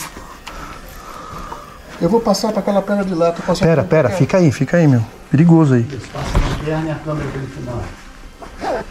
eu 2.01 2.09
vou 2.09 2.19
passar 2.19 2.51
pra 2.51 2.59
aquela 2.59 2.81
pedra 2.81 3.05
de 3.05 3.13
lá. 3.15 3.31
Tô 3.31 3.41
passando 3.43 3.67
Pera, 3.67 3.83
pera, 3.83 4.09
fica 4.09 4.37
aí, 4.37 4.51
fica 4.51 4.77
aí, 4.77 4.87
meu. 4.87 5.03
Perigoso 5.31 5.75
aí. 5.75 5.83
Passa 5.83 6.37
a 6.37 6.49
lanterna 6.57 6.89
e 6.89 6.91
a 6.91 6.95
câmera 6.95 7.27
pra 7.29 7.41
ele 7.41 7.51
filmar. 7.51 8.83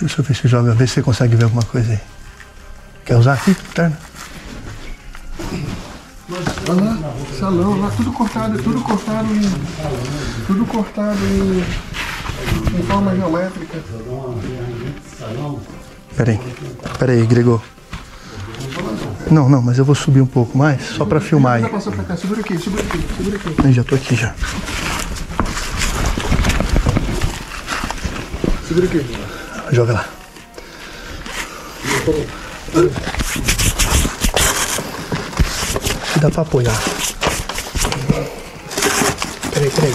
Deixa 0.00 0.20
eu 0.20 0.24
ver 0.24 0.34
se 0.34 0.46
joga, 0.46 0.74
ver 0.74 0.86
se 0.86 0.94
você 0.94 1.02
consegue 1.02 1.34
ver 1.34 1.44
alguma 1.44 1.64
coisa 1.64 1.92
aí. 1.92 2.00
Quer 3.04 3.16
usar 3.16 3.34
aqui? 3.34 3.54
Terno? 3.74 3.96
Olha 6.68 6.82
lá, 6.82 7.14
salão 7.38 7.80
lá, 7.80 7.90
tudo 7.90 8.12
cortado, 8.12 8.62
tudo 8.62 8.80
cortado 8.82 9.34
em. 9.34 9.50
Tudo 10.46 10.66
cortado 10.66 11.18
em. 11.24 11.64
em 12.78 12.82
forma 12.82 13.16
geométrica. 13.16 13.78
Peraí, 16.16 16.40
peraí, 16.98 17.26
Gregor. 17.26 17.62
Não, 19.30 19.48
não, 19.48 19.62
mas 19.62 19.78
eu 19.78 19.84
vou 19.84 19.94
subir 19.94 20.20
um 20.20 20.26
pouco 20.26 20.56
mais, 20.56 20.82
só 20.82 21.04
pra 21.04 21.20
filmar 21.20 21.56
aí. 21.56 21.62
Tá 21.62 21.68
passando 21.70 21.96
pra 21.96 22.04
cá, 22.04 22.16
segura 22.16 22.40
aqui, 22.40 22.58
segura 22.58 22.82
aqui, 22.82 23.04
segura 23.16 23.36
aqui. 23.36 23.54
Eu 23.64 23.72
já 23.72 23.84
tô 23.84 23.94
aqui 23.94 24.14
já. 24.14 24.34
Segura 28.66 28.86
aqui. 28.86 29.27
Joga 29.72 29.92
lá. 29.92 30.04
Dá 36.20 36.30
pra 36.30 36.42
apoiar. 36.42 36.76
Peraí, 39.52 39.70
peraí. 39.70 39.94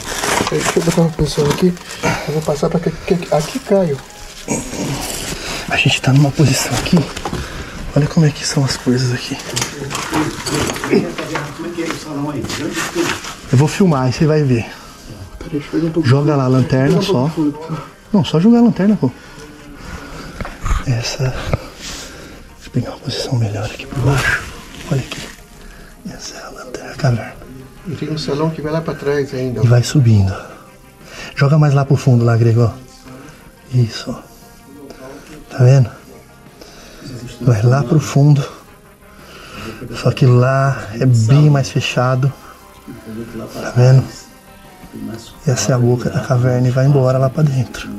Peraí, 0.49 0.63
Deixa 0.63 0.79
eu 0.79 0.83
botar 0.83 1.01
uma 1.01 1.09
posição 1.11 1.45
aqui. 1.47 1.73
Eu 2.27 2.33
vou 2.33 2.41
passar 2.41 2.69
pra 2.69 2.79
que- 2.79 2.91
que- 2.91 3.33
Aqui 3.35 3.59
caiu. 3.59 3.97
A 5.69 5.75
gente 5.77 6.01
tá 6.01 6.13
numa 6.13 6.31
posição 6.31 6.73
aqui. 6.75 6.97
Olha 7.95 8.07
como 8.07 8.25
é 8.25 8.29
que 8.29 8.45
são 8.45 8.63
as 8.63 8.77
coisas 8.77 9.11
aqui. 9.13 9.37
Como 11.57 11.67
é 11.67 11.71
que 11.75 11.83
é 11.83 11.85
o 11.85 11.97
salão 11.97 12.29
aí? 12.31 12.43
Eu 13.51 13.57
vou 13.57 13.67
filmar, 13.67 14.03
aí 14.03 14.13
você 14.13 14.25
vai 14.25 14.43
ver. 14.43 14.65
Joga 16.03 16.35
lá 16.35 16.45
a 16.45 16.47
lanterna 16.47 17.01
só. 17.01 17.29
Não, 18.11 18.23
só 18.23 18.39
jogar 18.39 18.59
a 18.59 18.61
lanterna, 18.61 18.97
pô. 18.99 19.11
Essa. 20.87 21.23
Deixa 21.23 22.67
eu 22.67 22.71
pegar 22.71 22.89
uma 22.91 22.99
posição 22.99 23.35
melhor 23.35 23.65
aqui 23.65 23.85
por 23.85 23.99
baixo. 23.99 24.43
Olha 24.91 25.01
aqui. 25.01 25.21
Essa 26.09 26.37
é 26.37 26.43
a 26.43 26.49
lanterna 26.49 26.89
da 26.89 26.95
caverna. 26.95 27.35
E 27.87 27.95
tem 27.95 28.11
um 28.11 28.17
salão 28.17 28.49
que 28.49 28.61
vai 28.61 28.71
lá 28.71 28.81
pra 28.81 28.93
trás 28.93 29.33
ainda. 29.33 29.61
E 29.63 29.67
vai 29.67 29.83
subindo. 29.83 30.33
Joga 31.35 31.57
mais 31.57 31.73
lá 31.73 31.85
pro 31.85 31.95
fundo, 31.95 32.23
lá, 32.23 32.35
Gregor. 32.37 32.73
Isso. 33.73 34.15
Tá 35.49 35.63
vendo? 35.63 35.89
Vai 37.41 37.61
lá 37.61 37.83
pro 37.83 37.99
fundo. 37.99 38.43
Só 40.01 40.11
que 40.11 40.25
lá 40.25 40.87
é 40.99 41.05
bem 41.05 41.49
mais 41.49 41.69
fechado. 41.69 42.31
Tá 43.53 43.71
vendo? 43.75 44.03
Essa 45.45 45.71
é 45.71 45.75
a 45.75 45.79
boca 45.79 46.09
da 46.09 46.21
caverna 46.21 46.67
e 46.67 46.71
vai 46.71 46.85
embora 46.85 47.17
lá 47.17 47.29
pra 47.29 47.43
dentro. 47.43 47.89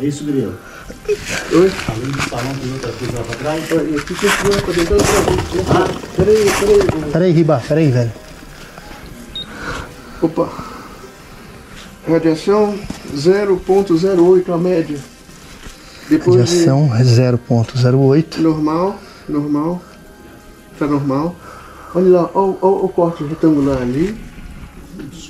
É 0.00 0.04
isso, 0.04 0.24
Grilo? 0.24 0.58
Oi? 1.08 1.72
Além 1.88 2.10
do 2.12 2.22
salão, 2.28 2.54
tem 2.54 2.72
outra 2.72 2.92
coisa 2.92 3.18
lá 3.18 3.24
pra 3.24 3.36
trás? 3.36 3.68
Tem 3.68 3.76
que 4.02 4.62
pra 4.62 4.72
dentro 4.72 4.96
da 4.96 5.88
Peraí, 6.16 6.50
peraí. 6.60 7.12
Peraí, 7.12 7.32
Riba, 7.32 7.62
peraí, 7.66 7.90
velho. 7.90 8.12
Opa. 10.22 10.48
Radiação 12.08 12.78
0.08 13.16 14.54
a 14.54 14.58
média. 14.58 14.98
Depois 16.08 16.36
Radiação 16.40 16.94
é 16.94 17.02
0.08. 17.02 18.36
de 18.36 18.40
normal, 18.40 18.98
normal, 19.28 19.82
tá 20.78 20.86
normal. 20.86 21.34
Olha 21.94 22.10
lá, 22.10 22.30
olha, 22.34 22.56
olha 22.62 22.84
o 22.84 22.88
corte 22.88 23.24
retangular 23.24 23.82
ali. 23.82 24.16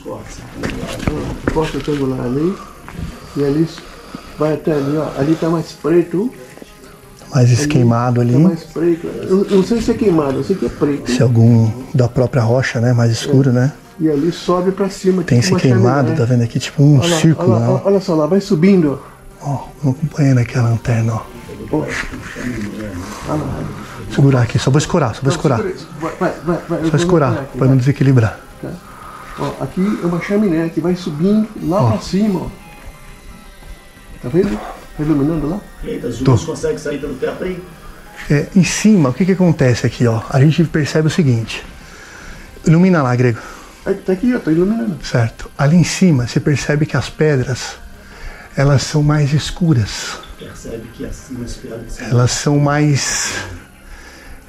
Ó, 0.06 0.18
O 1.48 1.52
corte 1.52 1.78
retangular 1.78 2.20
ali. 2.20 2.54
E 3.36 3.44
ali 3.44 3.66
vai 4.38 4.54
até 4.54 4.72
ali, 4.72 4.96
ó. 4.96 5.20
Ali 5.20 5.34
tá 5.34 5.48
mais 5.48 5.72
preto. 5.72 6.32
Mais 7.34 7.50
esqueimado 7.50 8.20
ali. 8.20 8.32
Tá 8.32 8.38
mais 8.38 8.64
preto. 8.64 9.06
Eu, 9.06 9.46
eu 9.46 9.56
não 9.56 9.64
sei 9.64 9.80
se 9.80 9.90
é 9.90 9.94
queimado, 9.94 10.38
eu 10.38 10.44
sei 10.44 10.54
que 10.56 10.66
é 10.66 10.68
preto. 10.68 11.10
Se 11.10 11.20
é 11.20 11.22
algum 11.22 11.70
da 11.94 12.08
própria 12.08 12.42
rocha, 12.42 12.80
né? 12.80 12.92
Mais 12.92 13.10
escuro, 13.10 13.52
né? 13.52 13.72
E 13.98 14.08
ali 14.08 14.32
sobe 14.32 14.72
pra 14.72 14.88
cima. 14.88 15.22
Tem 15.22 15.40
tipo 15.40 15.56
esse 15.56 15.62
queimado, 15.62 16.14
tá 16.14 16.24
vendo 16.24 16.42
aqui? 16.42 16.58
Tipo 16.58 16.82
um 16.82 16.98
Olha 16.98 17.08
lá, 17.08 17.20
círculo, 17.20 17.52
olha, 17.52 17.60
lá, 17.60 17.74
né? 17.74 17.80
olha 17.84 18.00
só 18.00 18.14
lá, 18.14 18.26
vai 18.26 18.40
subindo. 18.40 19.00
Ó, 19.40 19.66
vamos 19.82 19.98
acompanhando 19.98 20.38
aqui 20.38 20.58
a 20.58 20.62
lanterna, 20.62 21.14
ó. 21.14 21.32
Segurar 24.14 24.42
aqui, 24.42 24.58
só 24.58 24.70
vou 24.70 24.78
escorar, 24.78 25.14
só 25.14 25.22
vou 25.22 25.30
escorar. 25.30 25.60
Vai, 26.00 26.32
vai, 26.44 26.58
vai, 26.68 26.90
Só 26.90 26.96
escorar, 26.96 27.46
pra 27.56 27.66
não 27.66 27.76
desequilibrar. 27.76 28.38
Tá. 28.60 28.70
Ó, 29.38 29.62
aqui 29.62 30.00
é 30.02 30.06
uma 30.06 30.20
chaminé 30.20 30.68
que 30.68 30.80
vai 30.80 30.94
subindo 30.94 31.48
lá 31.62 31.82
Ó. 31.82 31.90
pra 31.92 32.00
cima, 32.00 32.40
ó. 32.40 32.61
Tá 34.22 34.28
vendo? 34.28 34.56
Tá 34.56 35.02
iluminando 35.02 35.48
lá? 35.48 35.60
Eita, 35.82 36.08
as 36.08 36.18
Tô. 36.18 36.30
luzes 36.32 36.46
conseguem 36.46 36.78
sair 36.78 37.00
pelo 37.00 37.14
teto 37.14 37.42
aí? 37.42 37.62
É, 38.30 38.46
em 38.54 38.62
cima, 38.62 39.08
o 39.08 39.12
que 39.12 39.24
que 39.24 39.32
acontece 39.32 39.86
aqui, 39.86 40.06
ó? 40.06 40.22
A 40.30 40.40
gente 40.40 40.62
percebe 40.64 41.08
o 41.08 41.10
seguinte. 41.10 41.64
Ilumina 42.64 43.02
lá, 43.02 43.14
Grego. 43.16 43.40
Aí, 43.84 43.94
tá 43.94 44.12
aqui, 44.12 44.34
ó, 44.34 44.38
tá 44.38 44.52
iluminando. 44.52 45.04
Certo. 45.04 45.50
Ali 45.58 45.76
em 45.76 45.84
cima, 45.84 46.28
você 46.28 46.38
percebe 46.38 46.86
que 46.86 46.96
as 46.96 47.10
pedras, 47.10 47.76
elas 48.56 48.82
são 48.82 49.02
mais 49.02 49.32
escuras. 49.32 50.20
Percebe 50.38 50.88
que 50.92 51.04
acima 51.04 51.44
que 51.44 51.50
se 51.50 52.04
Elas 52.04 52.30
são 52.30 52.58
mais... 52.58 53.34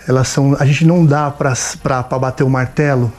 Elas 0.08 0.28
são... 0.28 0.56
A 0.60 0.66
gente 0.66 0.86
não 0.86 1.04
dá 1.04 1.32
pra, 1.32 1.54
pra, 1.82 2.04
pra 2.04 2.20
bater 2.20 2.44
o 2.44 2.50
martelo 2.50 3.12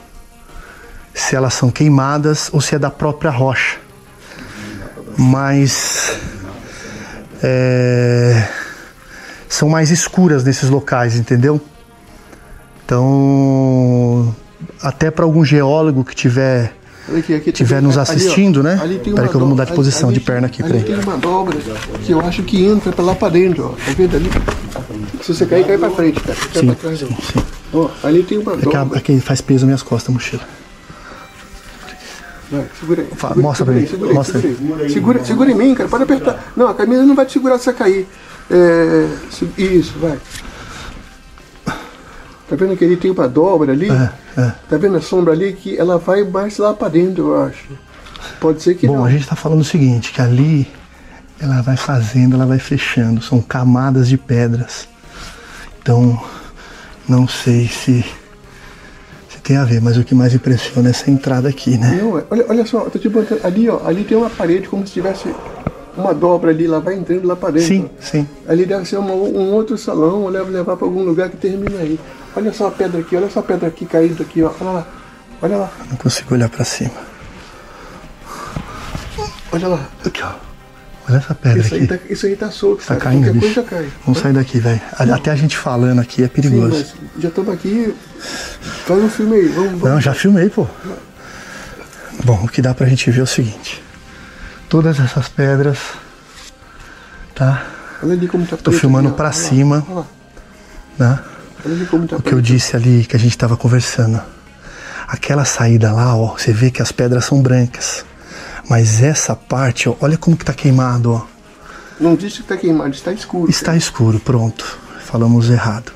se 1.12 1.34
elas 1.34 1.54
são 1.54 1.70
queimadas 1.70 2.50
ou 2.52 2.60
se 2.60 2.74
é 2.74 2.78
da 2.78 2.90
própria 2.90 3.30
rocha. 3.30 3.78
Mas... 5.16 6.18
é, 7.46 8.48
são 9.48 9.68
mais 9.68 9.90
escuras 9.90 10.42
nesses 10.44 10.70
locais, 10.70 11.14
entendeu? 11.16 11.60
Então, 12.84 14.34
até 14.80 15.10
para 15.10 15.24
algum 15.24 15.44
geólogo 15.44 16.04
que 16.04 16.14
tiver 16.14 16.74
aqui, 17.16 17.34
aqui 17.34 17.52
tiver 17.52 17.76
tem- 17.76 17.84
nos 17.84 17.96
ali, 17.98 18.08
ó, 18.08 18.12
assistindo, 18.12 18.62
né? 18.62 18.78
ali 18.82 18.94
tem 18.98 19.12
Peraí 19.14 19.26
uma 19.26 19.28
que 19.28 19.34
eu 19.36 19.40
vou 19.40 19.48
mudar 19.48 19.64
de 19.64 19.72
posição 19.72 20.08
ali- 20.08 20.18
de 20.18 20.24
perna 20.24 20.46
aqui, 20.46 20.62
Ali 20.62 20.72
peraí. 20.72 20.84
tem 20.84 20.98
uma 21.04 21.16
dobra 21.18 21.56
que 22.04 22.10
eu 22.12 22.20
acho 22.20 22.42
que 22.42 22.64
entra 22.64 22.92
pra 22.92 23.04
lá 23.04 23.14
pra 23.14 23.28
dentro, 23.28 23.66
ó. 23.66 23.68
Tá 23.70 23.92
vendo 23.96 24.16
ali? 24.16 24.30
Se 25.22 25.34
você 25.34 25.46
cair, 25.46 25.66
cai 25.66 25.78
pra 25.78 25.90
frente, 25.90 26.20
cara. 26.20 26.38
Cai 26.52 26.60
Sim, 26.60 26.66
pra 26.66 26.74
trás, 26.76 27.02
ó. 27.02 27.42
Ó, 27.78 27.90
ali 28.02 28.22
tem 28.22 28.38
uma 28.38 28.52
É 28.54 28.56
que, 28.58 28.76
a- 28.76 28.84
dobra. 28.84 28.98
é 28.98 29.02
que 29.02 29.20
faz 29.20 29.40
peso 29.40 29.60
nas 29.60 29.66
minhas 29.66 29.82
costas 29.82 30.12
mochila. 30.14 30.42
Vai, 32.58 32.66
segura 32.80 33.02
aí. 33.02 33.08
Segura- 33.08 33.34
mostra 33.42 33.64
pra 33.66 33.74
mim, 33.74 33.86
Segura 33.86 34.10
aí, 34.10 34.14
mostra 34.14 34.40
segura 34.40 34.76
aí. 34.80 34.86
aí. 34.86 34.92
Segura, 34.92 35.24
segura 35.24 35.50
em 35.50 35.54
mim, 35.54 35.74
cara. 35.74 35.88
Pode 35.88 36.02
apertar. 36.04 36.52
Não, 36.56 36.68
a 36.68 36.74
camisa 36.74 37.02
não 37.04 37.14
vai 37.14 37.26
te 37.26 37.32
segurar 37.32 37.58
se 37.58 37.64
você 37.64 37.72
cair. 37.72 38.06
É, 38.50 39.08
isso, 39.58 39.98
vai. 39.98 40.18
Tá 42.48 42.56
vendo 42.56 42.76
que 42.76 42.84
ele 42.84 42.96
tem 42.96 43.10
uma 43.10 43.26
dobra 43.26 43.72
ali? 43.72 43.88
É, 43.90 44.12
é. 44.40 44.52
Tá 44.68 44.76
vendo 44.76 44.96
a 44.96 45.00
sombra 45.00 45.32
ali 45.32 45.54
que 45.54 45.76
ela 45.78 45.96
vai 45.98 46.22
mais 46.24 46.58
lá 46.58 46.74
pra 46.74 46.88
dentro, 46.88 47.28
eu 47.32 47.42
acho. 47.44 47.68
Pode 48.38 48.62
ser 48.62 48.74
que 48.74 48.86
Bom, 48.86 48.96
não. 48.96 49.04
a 49.04 49.10
gente 49.10 49.26
tá 49.26 49.34
falando 49.34 49.60
o 49.60 49.64
seguinte, 49.64 50.12
que 50.12 50.20
ali 50.20 50.70
ela 51.40 51.62
vai 51.62 51.76
fazendo, 51.76 52.36
ela 52.36 52.46
vai 52.46 52.58
fechando, 52.58 53.22
são 53.22 53.40
camadas 53.40 54.08
de 54.08 54.16
pedras. 54.18 54.86
Então, 55.82 56.22
não 57.08 57.26
sei 57.26 57.66
se, 57.66 58.02
se 58.02 58.06
tem 59.44 59.56
a 59.58 59.64
ver, 59.64 59.80
mas 59.80 59.96
o 59.96 60.02
que 60.02 60.14
mais 60.14 60.34
impressiona 60.34 60.88
é 60.88 60.90
essa 60.90 61.10
entrada 61.10 61.48
aqui, 61.48 61.76
né? 61.78 62.00
Não, 62.02 62.18
é- 62.18 62.24
olha, 62.30 62.46
olha 62.48 62.66
só, 62.66 62.80
tô 62.90 62.98
te 62.98 63.08
botando 63.08 63.44
ali, 63.44 63.68
ó. 63.68 63.86
Ali 63.86 64.02
tem 64.02 64.16
uma 64.16 64.30
parede 64.30 64.68
como 64.68 64.86
se 64.86 64.92
tivesse 64.94 65.32
uma 65.96 66.12
dobra 66.14 66.50
ali, 66.50 66.66
lá 66.66 66.78
vai 66.80 66.94
entrando 66.94 67.26
lá 67.28 67.36
pra 67.36 67.50
dentro. 67.50 67.68
Sim, 67.68 67.88
sim. 68.00 68.28
Ali 68.48 68.64
deve 68.66 68.84
ser 68.86 68.96
uma- 68.96 69.12
um 69.14 69.52
outro 69.52 69.76
salão, 69.78 70.22
ou 70.22 70.28
leva 70.28 70.48
levar 70.50 70.76
pra 70.76 70.86
algum 70.86 71.02
lugar 71.04 71.28
que 71.30 71.36
termina 71.36 71.78
aí. 71.78 72.00
Olha 72.34 72.52
só 72.52 72.66
a 72.66 72.70
pedra 72.70 73.00
aqui, 73.00 73.14
olha 73.14 73.26
essa 73.26 73.42
pedra 73.42 73.68
aqui 73.68 73.86
caída 73.86 74.22
aqui, 74.24 74.42
ó. 74.42 74.50
Olha 74.60 74.70
lá. 74.70 74.86
Olha 75.42 75.56
lá, 75.58 75.72
Não 75.90 75.96
consigo 75.98 76.34
olhar 76.34 76.48
pra 76.48 76.64
cima. 76.64 76.90
olha 79.52 79.68
lá. 79.68 79.88
Aqui, 80.04 80.22
ó. 80.22 80.32
Olha 81.08 81.18
essa 81.18 81.34
pedra 81.34 81.58
Isso 81.60 81.74
aí, 81.74 81.84
aqui. 81.84 81.98
tá, 81.98 81.98
isso 82.08 82.26
aí 82.26 82.34
tá 82.36 82.50
solto, 82.50 82.80
Tá 82.80 82.86
cara. 82.96 83.00
caindo, 83.00 83.24
Qualquer 83.24 83.40
bicho. 83.40 83.54
coisa 83.54 83.68
cai. 83.68 83.88
Vamos 84.06 84.20
sair 84.20 84.32
daqui, 84.32 84.58
velho. 84.58 84.80
Até 84.98 85.30
a 85.32 85.36
gente 85.36 85.56
falando 85.56 86.00
aqui 86.00 86.22
é 86.22 86.26
Sim, 86.26 86.32
perigoso. 86.32 86.70
mas 86.70 86.94
já 87.22 87.28
estamos 87.28 87.52
aqui. 87.52 87.94
Faz 88.86 89.02
um 89.02 89.08
filme 89.08 89.36
aí. 89.36 89.48
Vamos, 89.48 89.70
vamos. 89.72 89.90
Não, 89.90 90.00
já 90.00 90.14
filmei, 90.14 90.48
pô. 90.50 90.66
Bom, 92.24 92.44
o 92.44 92.48
que 92.48 92.62
dá 92.62 92.74
pra 92.74 92.86
gente 92.86 93.10
ver 93.10 93.20
é 93.20 93.22
o 93.22 93.26
seguinte. 93.26 93.82
Todas 94.68 94.98
essas 94.98 95.28
pedras, 95.28 95.78
tá? 97.34 97.66
Olha 98.02 98.12
ali 98.14 98.26
como 98.26 98.46
tá 98.46 98.56
Tô 98.56 98.72
filmando 98.72 99.08
ali, 99.08 99.16
pra 99.16 99.26
Olha 99.28 99.36
lá, 99.36 99.42
cima, 99.48 99.86
olha 99.88 99.98
lá. 100.00 100.06
né? 100.98 101.18
o 102.12 102.22
que 102.22 102.32
eu 102.34 102.40
disse 102.40 102.76
ali, 102.76 103.06
que 103.06 103.16
a 103.16 103.18
gente 103.18 103.30
estava 103.32 103.56
conversando. 103.56 104.20
Aquela 105.08 105.44
saída 105.44 105.92
lá, 105.92 106.14
ó, 106.14 106.36
você 106.36 106.52
vê 106.52 106.70
que 106.70 106.82
as 106.82 106.92
pedras 106.92 107.24
são 107.24 107.40
brancas. 107.40 108.04
Mas 108.68 109.02
essa 109.02 109.34
parte, 109.34 109.88
ó, 109.88 109.94
olha 110.00 110.18
como 110.18 110.36
que 110.36 110.44
tá 110.44 110.52
queimado, 110.52 111.12
ó. 111.12 111.26
Não 112.00 112.16
disse 112.16 112.42
que 112.42 112.48
tá 112.48 112.56
queimado, 112.56 112.90
está 112.94 113.12
escuro. 113.12 113.50
Está 113.50 113.76
escuro, 113.76 114.18
pronto. 114.18 114.78
Falamos 115.04 115.48
errado. 115.48 115.92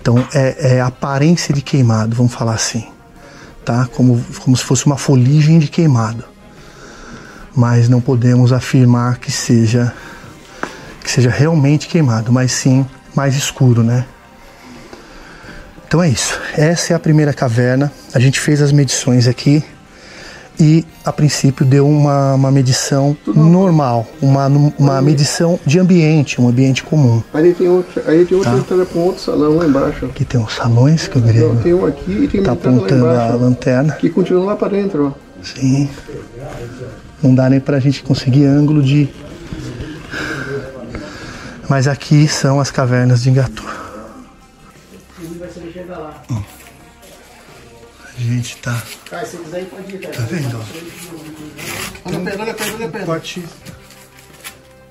Então 0.00 0.26
é, 0.34 0.76
é 0.76 0.80
aparência 0.80 1.54
de 1.54 1.60
queimado, 1.62 2.16
vamos 2.16 2.32
falar 2.32 2.54
assim. 2.54 2.86
Tá? 3.64 3.88
Como, 3.94 4.24
como 4.40 4.56
se 4.56 4.64
fosse 4.64 4.86
uma 4.86 4.96
foligem 4.96 5.58
de 5.58 5.68
queimado. 5.68 6.24
Mas 7.54 7.88
não 7.88 8.00
podemos 8.00 8.52
afirmar 8.52 9.18
que 9.18 9.30
seja 9.30 9.92
que 11.02 11.10
seja 11.10 11.30
realmente 11.30 11.88
queimado, 11.88 12.32
mas 12.32 12.52
sim 12.52 12.86
mais 13.14 13.34
escuro, 13.34 13.82
né? 13.82 14.04
Então 15.86 16.02
é 16.02 16.08
isso. 16.08 16.38
Essa 16.56 16.92
é 16.92 16.96
a 16.96 17.00
primeira 17.00 17.32
caverna. 17.32 17.90
A 18.14 18.20
gente 18.20 18.38
fez 18.38 18.62
as 18.62 18.70
medições 18.70 19.26
aqui 19.26 19.64
e 20.60 20.84
a 21.04 21.12
princípio 21.12 21.64
deu 21.64 21.88
uma, 21.88 22.34
uma 22.34 22.50
medição 22.50 23.16
normal, 23.26 24.06
uma, 24.20 24.46
uma 24.78 25.00
medição 25.00 25.58
de 25.64 25.78
ambiente, 25.78 26.40
um 26.40 26.48
ambiente 26.48 26.84
comum. 26.84 27.22
Aí 27.32 27.54
tem 27.54 27.68
outra, 27.68 28.02
aí 28.06 28.24
tem 28.26 28.36
outra 28.36 28.52
Tá. 28.52 28.58
entrada 28.58 28.84
para 28.84 28.98
um 29.00 29.04
outro 29.04 29.22
salão 29.22 29.56
lá 29.56 29.66
embaixo. 29.66 30.04
Aqui 30.06 30.24
tem 30.24 30.38
uns 30.40 30.54
salões 30.54 31.08
que 31.08 31.16
o 31.18 31.20
grego 31.20 31.54
Não, 31.54 31.62
tem 31.62 31.72
um 31.74 31.86
aqui 31.86 32.12
e 32.12 32.28
tem 32.28 32.42
tá 32.42 32.52
apontando 32.52 33.06
a 33.06 33.14
embaixo. 33.14 33.38
lanterna. 33.38 33.92
Que 33.94 34.10
continua 34.10 34.44
lá 34.44 34.56
para 34.56 34.68
dentro, 34.68 35.06
ó. 35.16 35.30
Sim. 35.42 35.88
Não 37.22 37.34
dá 37.34 37.48
nem 37.48 37.58
pra 37.60 37.78
gente 37.80 38.02
conseguir 38.02 38.44
ângulo 38.44 38.82
de. 38.82 39.08
Mas 41.68 41.86
aqui 41.86 42.26
são 42.28 42.60
as 42.60 42.70
cavernas 42.70 43.22
de 43.22 43.30
Engatu. 43.30 43.64
A 48.20 48.22
gente 48.22 48.56
tá. 48.58 48.82
Cara, 49.08 49.24
se 49.24 49.38
quiser 49.38 49.64
pode 49.64 49.94
ir, 49.94 49.98
cara. 49.98 50.14
Tá 50.14 50.22
vendo? 50.24 50.58
Olha 52.04 52.18
a 52.18 52.20
pedra, 52.20 52.42
olha 52.42 52.52
a 52.52 52.54
pedra, 52.54 52.74
olha 52.74 52.86
a 52.86 52.90
pedra. 52.90 53.06
Corte, 53.06 53.44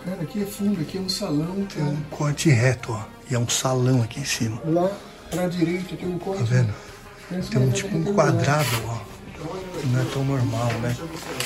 Cara, 0.03 0.21
aqui 0.23 0.41
é 0.41 0.45
fundo, 0.47 0.81
aqui 0.81 0.97
é 0.97 1.01
um 1.01 1.09
salão. 1.09 1.67
tem 1.71 1.83
um 1.83 2.01
corte 2.09 2.49
reto, 2.49 2.91
ó. 2.91 3.05
E 3.29 3.35
é 3.35 3.39
um 3.39 3.47
salão 3.47 4.01
aqui 4.01 4.19
em 4.19 4.25
cima. 4.25 4.59
Lá 4.65 4.91
pra 5.29 5.47
direita 5.47 5.95
tem 5.95 6.09
um 6.09 6.17
corte. 6.17 6.39
Tá 6.43 6.49
vendo? 6.49 6.73
Esse 7.31 7.49
Tem 7.51 7.61
um 7.61 7.69
tipo 7.69 7.95
um 7.95 8.03
quadrado, 8.15 8.67
ó. 8.87 8.97
Não 9.85 10.01
é 10.01 10.05
tão 10.05 10.23
normal, 10.25 10.73
né? 10.81 10.97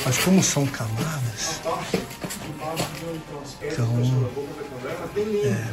Mas 0.06 0.18
como 0.20 0.42
são 0.42 0.66
camadas, 0.66 1.60
então 3.62 4.32
é, 5.44 5.68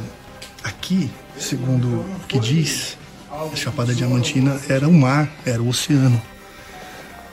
aqui, 0.63 1.09
segundo 1.37 2.01
o 2.01 2.19
que 2.27 2.39
diz, 2.39 2.97
a 3.31 3.55
Chapada 3.55 3.95
Diamantina 3.95 4.59
era 4.67 4.87
o 4.87 4.93
mar, 4.93 5.29
era 5.45 5.61
o 5.61 5.69
oceano. 5.69 6.21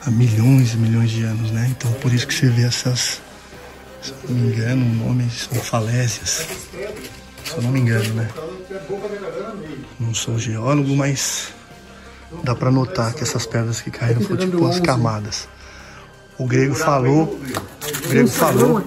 Há 0.05 0.09
milhões 0.09 0.73
e 0.73 0.77
milhões 0.77 1.11
de 1.11 1.23
anos, 1.23 1.51
né? 1.51 1.67
Então 1.71 1.91
por 1.93 2.13
isso 2.13 2.25
que 2.25 2.33
você 2.33 2.47
vê 2.47 2.63
essas, 2.63 3.21
se 4.01 4.11
eu 4.11 4.17
não 4.29 4.37
me 4.37 4.53
engano, 4.53 4.85
o 4.85 5.07
nome 5.07 5.29
são 5.29 5.61
falésias. 5.61 6.47
Se 7.43 7.55
eu 7.57 7.61
não 7.61 7.71
me 7.71 7.81
engano, 7.81 8.13
né? 8.13 8.29
Não 9.99 10.13
sou 10.13 10.39
geólogo, 10.39 10.95
mas 10.95 11.49
dá 12.43 12.55
pra 12.55 12.71
notar 12.71 13.13
que 13.13 13.23
essas 13.23 13.45
pedras 13.45 13.81
que 13.81 13.91
caíram 13.91 14.21
foram 14.21 14.37
tipo 14.37 14.57
umas 14.57 14.79
camadas. 14.79 15.49
O 16.37 16.47
grego 16.47 16.73
falou, 16.73 17.37
o 18.05 18.07
grego 18.07 18.29
falou. 18.29 18.81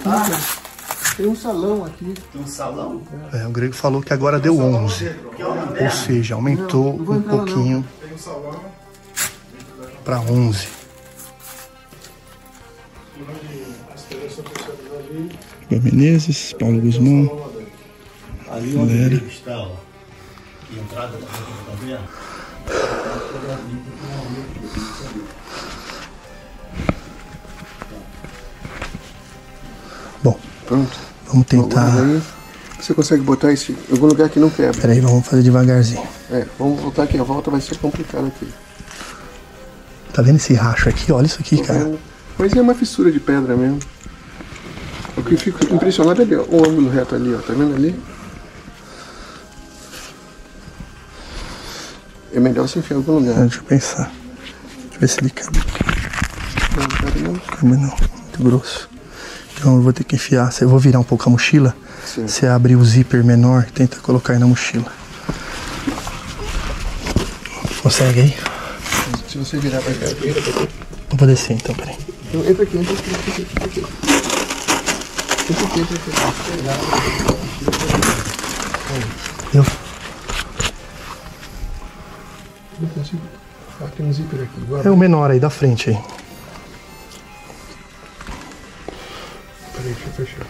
Tem 1.16 1.26
um 1.26 1.36
salão 1.36 1.84
aqui. 1.84 2.14
Tem 2.32 2.40
um 2.40 2.46
salão? 2.46 3.02
é, 3.32 3.46
o 3.46 3.50
grego 3.50 3.74
falou 3.74 4.00
que 4.00 4.12
agora 4.12 4.40
deu 4.40 4.58
11. 4.58 5.10
Ou 5.80 5.90
seja, 5.90 6.34
aumentou 6.34 6.94
um 6.94 7.22
pouquinho 7.22 7.84
para 10.04 10.20
11. 10.20 10.68
Igor 15.70 15.84
Menezes, 15.84 16.52
Paulo 16.54 16.80
Guzmão, 16.80 17.50
Ali 18.50 18.76
onde 18.76 18.94
Galera. 18.94 19.14
ele 19.14 19.26
está, 19.26 19.58
ó. 19.58 19.76
Entrada 20.70 21.18
da 21.18 21.26
Pronto. 30.66 30.98
vamos 31.26 31.46
tentar. 31.46 31.94
Aí, 31.98 32.22
você 32.80 32.94
consegue 32.94 33.22
botar 33.22 33.52
esse 33.52 33.72
em 33.72 33.92
algum 33.92 34.06
lugar 34.06 34.28
que 34.28 34.40
não 34.40 34.50
quebra. 34.50 34.80
Peraí, 34.80 35.00
vamos 35.00 35.26
fazer 35.26 35.42
devagarzinho. 35.42 36.02
É, 36.30 36.46
vamos 36.58 36.80
voltar 36.80 37.04
aqui. 37.04 37.18
A 37.18 37.22
volta 37.22 37.50
vai 37.50 37.60
ser 37.60 37.76
complicada 37.78 38.26
aqui. 38.26 38.48
Tá 40.12 40.20
vendo 40.20 40.36
esse 40.36 40.52
racho 40.52 40.88
aqui? 40.88 41.12
Olha 41.12 41.26
isso 41.26 41.40
aqui, 41.40 41.62
cara. 41.62 41.94
Mas 42.38 42.54
é 42.54 42.60
uma 42.60 42.74
fissura 42.74 43.10
de 43.10 43.20
pedra 43.20 43.56
mesmo. 43.56 43.78
O 45.16 45.22
que 45.22 45.34
eu 45.34 45.38
fico 45.38 45.74
impressionado 45.74 46.22
é 46.22 46.24
ali, 46.24 46.34
ó, 46.34 46.42
o 46.42 46.68
ângulo 46.68 46.90
reto 46.90 47.14
ali, 47.14 47.34
ó. 47.34 47.38
Tá 47.38 47.52
vendo 47.52 47.74
ali? 47.74 47.98
É 52.34 52.40
melhor 52.40 52.66
você 52.66 52.78
enfiar 52.78 52.96
em 52.96 53.00
algum 53.00 53.18
lugar. 53.18 53.34
Deixa 53.40 53.58
eu 53.58 53.64
pensar. 53.64 54.10
Deixa 54.90 54.94
eu 54.94 55.00
ver 55.00 55.08
se 55.08 55.20
ele 55.20 55.30
cabe. 55.30 55.58
Não, 56.76 56.88
cabe 56.88 57.20
não. 57.20 57.34
Cabe 57.34 57.76
não, 57.76 57.96
muito 58.22 58.42
grosso. 58.42 58.91
Então 59.62 59.76
eu 59.76 59.82
vou 59.82 59.92
ter 59.92 60.02
que 60.02 60.16
enfiar. 60.16 60.52
Eu 60.60 60.68
vou 60.68 60.80
virar 60.80 60.98
um 60.98 61.04
pouco 61.04 61.28
a 61.28 61.30
mochila. 61.30 61.72
Sim. 62.04 62.26
Você 62.26 62.48
abre 62.48 62.74
o 62.74 62.84
zíper 62.84 63.22
menor, 63.22 63.64
tenta 63.72 63.96
colocar 63.98 64.32
aí 64.32 64.38
na 64.40 64.46
mochila. 64.48 64.92
Consegue 67.80 68.22
aí? 68.22 68.36
Se 69.28 69.38
você 69.38 69.58
virar 69.58 69.80
pra 69.80 69.94
cá. 69.94 70.06
Eu 70.06 71.16
vou 71.16 71.28
descer 71.28 71.52
então, 71.52 71.76
peraí. 71.76 71.96
Então, 72.28 72.44
entra 72.44 72.64
aqui, 72.64 72.76
entra 72.76 72.92
aqui, 72.92 73.10
entra 73.10 73.20
aqui, 73.30 73.42
entra 73.42 73.64
aqui. 73.66 73.80
Entra 75.48 75.64
aqui, 75.64 75.80
entra 75.80 75.96
aqui. 75.96 76.10
Eu? 79.54 79.64
Não 82.80 82.88
consigo. 82.88 83.22
Ah, 83.80 83.86
tem 83.96 84.06
um 84.06 84.12
zíper 84.12 84.40
aqui. 84.40 84.60
Guarda. 84.66 84.88
É 84.88 84.92
o 84.92 84.96
menor 84.96 85.30
aí 85.30 85.38
da 85.38 85.50
frente 85.50 85.90
aí. 85.90 86.21
Peraí, 89.82 89.94
deixa 89.94 90.06
eu 90.08 90.12
fechar. 90.26 90.46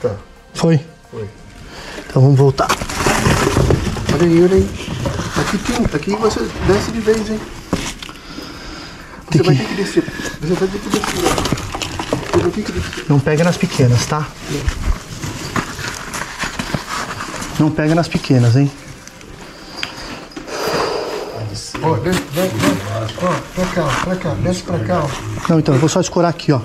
Tá. 0.00 0.14
Foi? 0.54 0.80
Foi. 1.10 1.28
Então 2.08 2.22
vamos 2.22 2.38
voltar. 2.38 2.68
Olha 4.14 4.26
aí, 4.26 4.42
olha 4.42 4.54
aí. 4.56 4.70
Aqui 5.40 5.58
tem. 5.58 5.84
Aqui 5.84 6.10
você 6.16 6.40
desce 6.66 6.90
de 6.92 7.00
vez, 7.00 7.30
hein? 7.30 7.40
Você 9.30 9.38
Tem 9.38 9.42
vai 9.42 9.54
que- 9.56 9.62
ter 9.62 9.68
que 9.68 9.74
descer. 9.82 10.04
Você 10.40 10.54
vai 10.54 10.68
ter 10.68 10.78
que 10.78 10.88
descer. 10.88 11.24
ó. 11.24 12.36
Você 12.36 12.42
vai 12.42 12.50
ter 12.50 12.62
que 12.62 12.72
descer. 12.72 13.04
Não 13.08 13.20
pega 13.20 13.44
nas 13.44 13.56
pequenas, 13.56 14.06
tá? 14.06 14.26
Não 17.58 17.70
pega 17.70 17.94
nas 17.94 18.08
pequenas, 18.08 18.56
hein? 18.56 18.70
Ó, 21.84 21.96
desce, 21.96 22.22
vai, 22.32 22.48
vai. 22.48 23.08
Ó, 23.22 23.34
pra 23.54 23.66
cá, 23.66 24.00
pra 24.04 24.16
cá. 24.16 24.34
Desce 24.34 24.62
pra 24.62 24.78
cá, 24.78 25.02
ó. 25.04 25.08
Não, 25.48 25.58
então 25.58 25.74
eu 25.74 25.80
vou 25.80 25.88
só 25.88 26.00
escorar 26.00 26.30
aqui, 26.30 26.52
ó. 26.52 26.60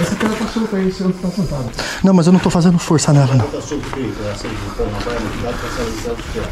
Essa 0.00 0.16
cara 0.16 0.34
tá 0.34 0.46
solta 0.46 0.76
aí, 0.76 0.90
você 0.90 1.02
não 1.04 1.12
tá 1.12 1.28
sentado. 1.28 1.70
Não, 2.02 2.14
mas 2.14 2.26
eu 2.26 2.32
não 2.32 2.40
tô 2.40 2.48
fazendo 2.48 2.78
força 2.78 3.12
nela, 3.12 3.34
não. 3.34 3.46
Tá 3.46 3.60
solto 3.60 3.86
o 3.86 3.90
que? 3.90 4.14
Essa 4.30 4.48
pô, 4.76 4.84
uma 4.84 4.98
praia, 5.00 5.20
cuidado 5.20 5.60
com 5.60 5.66
essa 5.66 5.84
visão 5.90 6.14
de 6.14 6.22
terra. 6.22 6.50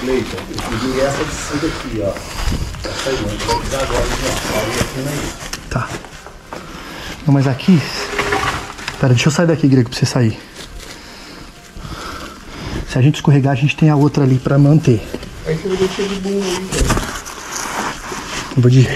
Cleiton, 0.00 0.36
eu 0.36 0.78
pedi 0.80 1.00
essa 1.00 1.24
descida 1.24 1.66
aqui, 1.66 2.02
ó. 2.02 2.88
Essa 2.88 3.10
aí, 3.10 3.16
vai 3.16 3.36
pisar 3.60 3.82
agora, 3.82 4.00
ó. 4.00 4.58
Aí 4.58 4.70
aqui 4.80 5.00
aí. 5.08 5.32
Tá. 5.70 5.88
Não, 7.26 7.32
mas 7.32 7.46
aqui. 7.46 7.80
Pera, 9.00 9.14
deixa 9.14 9.28
eu 9.28 9.32
sair 9.32 9.46
daqui, 9.46 9.68
Grego, 9.68 9.88
pra 9.90 9.98
você 9.98 10.06
sair. 10.06 10.38
Se 12.88 12.98
a 12.98 13.02
gente 13.02 13.16
escorregar, 13.16 13.52
a 13.52 13.56
gente 13.56 13.76
tem 13.76 13.88
a 13.90 13.96
outra 13.96 14.24
ali 14.24 14.38
pra 14.38 14.58
manter. 14.58 15.02
Aí 15.46 15.56
você 15.56 15.68
vai 15.68 15.76
descer 15.76 16.08
de 16.08 16.14
boa 16.16 16.44
aí, 16.44 16.68
cara. 16.68 17.12
Eu 18.56 18.62
vou 18.62 18.70
de. 18.70 18.86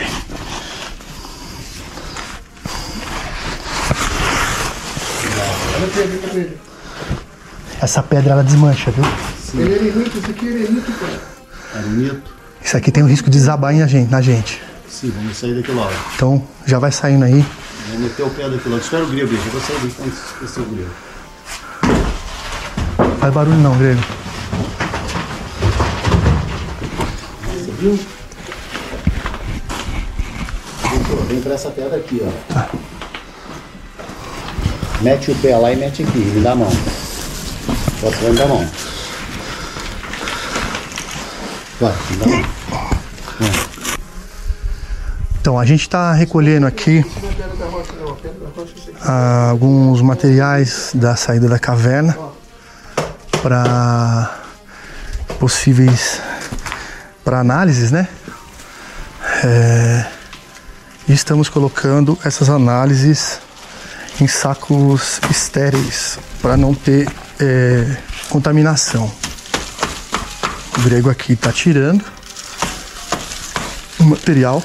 Olha 5.77 5.89
olha. 6.33 6.49
Essa 7.81 8.03
pedra 8.03 8.33
ela 8.33 8.45
desmancha, 8.45 8.91
viu? 8.91 9.05
Ele 9.55 9.73
é 9.73 9.77
erenito, 9.77 10.19
esse 10.19 10.31
aqui 10.31 10.47
é 10.47 10.51
erenito, 10.51 10.93
cara. 10.93 11.21
Arenito? 11.75 12.35
Isso 12.63 12.77
aqui 12.77 12.91
tem 12.91 13.03
o 13.03 13.07
risco 13.07 13.31
de 13.31 13.39
desabar 13.39 13.73
em 13.75 13.83
a 13.83 13.87
gente, 13.87 14.11
na 14.11 14.21
gente. 14.21 14.61
Sim, 14.89 15.13
vamos 15.17 15.37
sair 15.37 15.55
daqui 15.55 15.71
logo. 15.71 15.93
Então 16.15 16.43
já 16.67 16.79
vai 16.79 16.93
saindo 16.93 17.25
aí. 17.25 17.45
Vamos 17.97 18.11
meter 18.11 18.25
o 18.25 18.31
pé 18.31 18.47
daqui 18.51 18.69
logo. 18.69 18.83
Espera 18.83 19.05
o 19.05 19.07
vou 19.07 19.61
sair 19.63 19.79
daqui 19.79 20.03
antes 20.03 20.19
de 20.21 20.27
esquecer 20.27 20.61
o 20.61 20.65
grego. 20.67 20.91
Faz 23.19 23.33
barulho 23.33 23.57
não, 23.57 23.79
Grego. 23.79 24.03
Você 27.55 27.71
viu? 27.79 27.99
Vem 31.27 31.41
pra 31.41 31.55
essa 31.55 31.71
pedra 31.71 31.97
aqui, 31.97 32.21
ó. 32.23 32.31
Mete 35.01 35.31
o 35.31 35.35
pé 35.37 35.57
lá 35.57 35.73
e 35.73 35.77
mete 35.77 36.03
aqui, 36.03 36.19
me 36.19 36.43
dá 36.43 36.53
a 36.53 36.57
mão. 36.57 36.71
Bota 38.03 38.17
pra 38.19 38.29
me 38.29 38.37
dar 38.37 38.45
a 38.45 38.49
mão. 38.49 38.71
Vai, 41.81 41.95
me 42.11 42.17
dá 42.19 42.27
a 42.27 42.29
mão. 42.29 42.56
Então, 45.47 45.61
a 45.61 45.65
gente 45.65 45.83
está 45.83 46.13
recolhendo 46.13 46.67
aqui 46.67 47.07
ah, 49.01 49.51
alguns 49.51 50.03
materiais 50.03 50.91
da 50.93 51.15
saída 51.15 51.49
da 51.49 51.57
caverna 51.57 52.19
para 53.43 54.41
possíveis 55.39 56.21
para 57.25 57.39
análises, 57.39 57.93
né? 57.93 58.09
É, 59.45 60.07
e 61.09 61.13
estamos 61.13 61.49
colocando 61.49 62.19
essas 62.25 62.51
análises 62.51 63.39
em 64.21 64.27
sacos 64.27 65.21
estéreis 65.31 66.19
para 66.43 66.57
não 66.57 66.75
ter 66.75 67.09
é, 67.39 67.97
contaminação. 68.29 69.09
O 70.77 70.81
grego 70.81 71.09
aqui 71.09 71.35
está 71.35 71.53
tirando 71.53 72.05
o 74.01 74.03
material. 74.07 74.61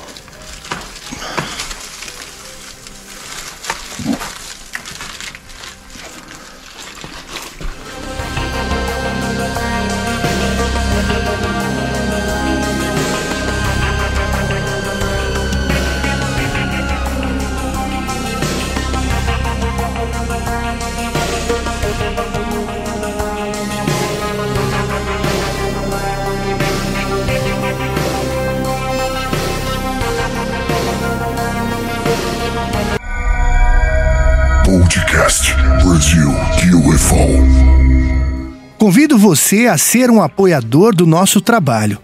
Você 39.22 39.68
a 39.68 39.78
ser 39.78 40.10
um 40.10 40.22
apoiador 40.22 40.96
do 40.96 41.06
nosso 41.06 41.40
trabalho. 41.40 42.00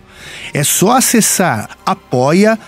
É 0.53 0.63
só 0.63 0.91
acessar 0.97 1.71
apoia.se 1.85 2.59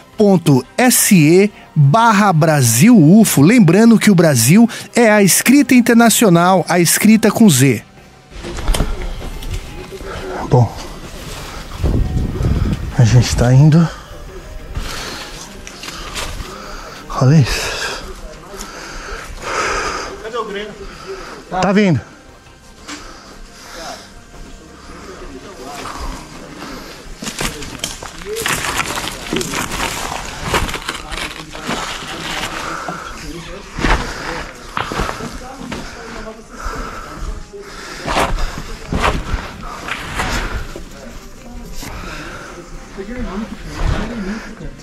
barra 1.75 2.33
Brasil 2.33 2.97
UFO, 2.97 3.41
lembrando 3.41 3.99
que 3.99 4.11
o 4.11 4.15
Brasil 4.15 4.67
é 4.95 5.09
a 5.09 5.21
escrita 5.23 5.75
internacional, 5.75 6.65
a 6.67 6.79
escrita 6.79 7.31
com 7.31 7.49
Z. 7.49 7.83
Bom, 10.49 10.75
a 12.97 13.03
gente 13.05 13.27
está 13.27 13.53
indo. 13.53 13.87
Olha 17.21 17.35
isso. 17.35 18.03
Tá 21.49 21.71
vindo. 21.71 22.01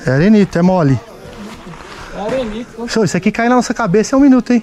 É 0.07 0.11
arenito, 0.11 0.57
é 0.57 0.63
mole. 0.63 1.01
Arenito. 2.15 2.89
Show, 2.89 3.05
isso 3.05 3.17
aqui 3.17 3.33
cai 3.33 3.49
na 3.49 3.57
nossa 3.57 3.75
cabeça 3.75 4.15
é 4.15 4.17
um 4.17 4.21
minuto, 4.21 4.53
hein? 4.53 4.63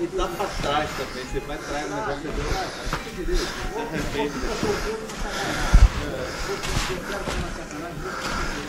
E 0.00 0.06
dá 0.16 0.26
pra 0.26 0.46
trás 0.46 0.90
também, 0.96 1.24
você 1.30 1.40
vai 1.40 1.58
trás 1.58 1.86
o 1.86 1.94
negócio 1.94 2.30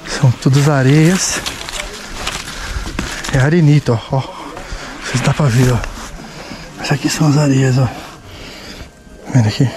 São 0.10 0.32
todas 0.34 0.68
areias. 0.68 1.53
É 3.34 3.40
arenito, 3.40 3.92
ó. 3.92 4.18
ó. 4.18 4.22
Não 4.22 5.06
sei 5.06 5.18
se 5.18 5.24
dá 5.24 5.34
pra 5.34 5.48
ver, 5.48 5.74
ó. 5.74 5.78
Essas 6.80 6.92
aqui 6.92 7.10
são 7.10 7.28
as 7.28 7.38
areias, 7.38 7.78
ó. 7.80 7.90
Vendo 9.34 9.48
aqui? 9.48 9.68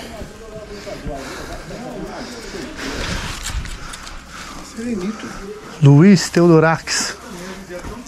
Serenito. 4.76 5.26
Luiz 5.82 6.28
Teodorax. 6.28 7.16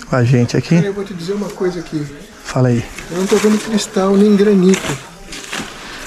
Com 0.09 0.17
a 0.17 0.25
gente 0.25 0.57
aqui. 0.57 0.75
Eu 0.75 0.93
vou 0.93 1.05
te 1.05 1.15
dizer 1.15 1.33
uma 1.33 1.49
coisa 1.49 1.81
aqui. 1.81 2.07
Fala 2.44 2.68
aí. 2.68 2.85
Eu 3.10 3.18
não 3.18 3.27
tô 3.27 3.36
vendo 3.36 3.59
cristal 3.59 4.17
nem 4.17 4.36
granito. 4.36 4.99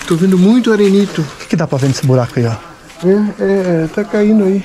Tô 0.07 0.15
vendo 0.15 0.37
muito 0.37 0.71
arenito. 0.71 1.21
O 1.21 1.37
que, 1.37 1.47
que 1.47 1.55
dá 1.55 1.65
pra 1.65 1.77
ver 1.79 1.87
nesse 1.87 2.05
buraco 2.05 2.39
aí, 2.39 2.45
ó? 2.45 2.55
É, 3.03 3.83
é, 3.83 3.87
tá 3.87 4.03
caindo 4.03 4.43
aí. 4.43 4.63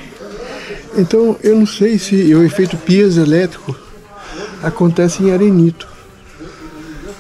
Então 0.97 1.39
eu 1.43 1.57
não 1.57 1.67
sei 1.67 1.99
se 1.99 2.35
o 2.35 2.43
efeito 2.43 2.77
piezoelétrico 2.77 3.86
acontece 4.63 5.23
em 5.23 5.33
arenito. 5.33 5.87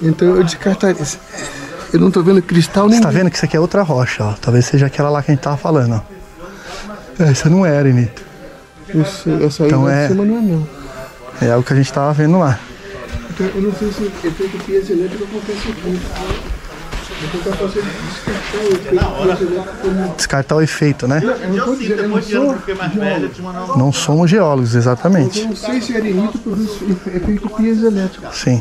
Então 0.02 0.28
eu 0.36 0.44
descartaria. 0.44 0.96
Eu 1.92 2.00
não 2.00 2.10
tô 2.10 2.22
vendo 2.22 2.42
cristal 2.42 2.88
nem. 2.88 2.96
Você 2.98 3.02
tá 3.02 3.10
vendo 3.10 3.30
que 3.30 3.36
isso 3.36 3.44
aqui 3.44 3.56
é 3.56 3.60
outra 3.60 3.82
rocha, 3.82 4.24
ó. 4.24 4.32
Talvez 4.34 4.66
seja 4.66 4.86
aquela 4.86 5.08
lá 5.08 5.22
que 5.22 5.30
a 5.30 5.34
gente 5.34 5.42
tava 5.42 5.56
falando, 5.56 5.94
ó. 7.18 7.24
É, 7.24 7.32
isso 7.32 7.48
não 7.48 7.64
é 7.64 7.78
arenito. 7.78 8.22
Isso, 8.94 9.30
essa 9.42 9.64
aí 9.64 9.68
Então 9.68 9.88
é- 9.88 10.02
de 10.06 10.12
cima 10.12 10.24
não 10.24 10.38
é 10.38 10.40
não. 10.40 10.68
É 11.40 11.56
o 11.56 11.62
que 11.62 11.72
a 11.72 11.76
gente 11.76 11.92
tava 11.92 12.12
vendo 12.12 12.38
lá. 12.38 12.58
Então 13.30 13.46
eu 13.46 13.62
não 13.62 13.72
sei 13.74 13.90
se 13.92 14.04
efeito 14.26 14.58
piezoelétrico 14.64 15.24
acontece 15.24 15.68
aqui. 15.70 16.00
Vou 17.18 17.30
tentar 17.30 17.56
fazer 17.56 17.82
descartar 17.82 18.58
o 18.60 19.30
efeito 19.32 19.64
como. 19.80 20.14
Descartar 20.16 20.56
o 20.56 20.60
efeito, 20.60 21.08
né? 21.08 21.20
Eu 21.24 21.48
não 21.56 21.64
tô 21.64 21.74
dizendo, 21.76 22.02
eu 22.02 22.08
não 22.08 22.22
sou 22.22 22.30
geólogo. 22.58 23.78
Não 23.78 23.92
somos 23.92 24.30
geólogos, 24.30 24.74
exatamente. 24.74 25.40
Eu 25.40 25.46
não 25.48 25.56
sei 25.56 25.80
se 25.80 25.96
arenito 25.96 26.38
produz 26.38 26.70
efeito 27.14 27.48
piezoelétrico. 27.50 28.34
Sim, 28.34 28.60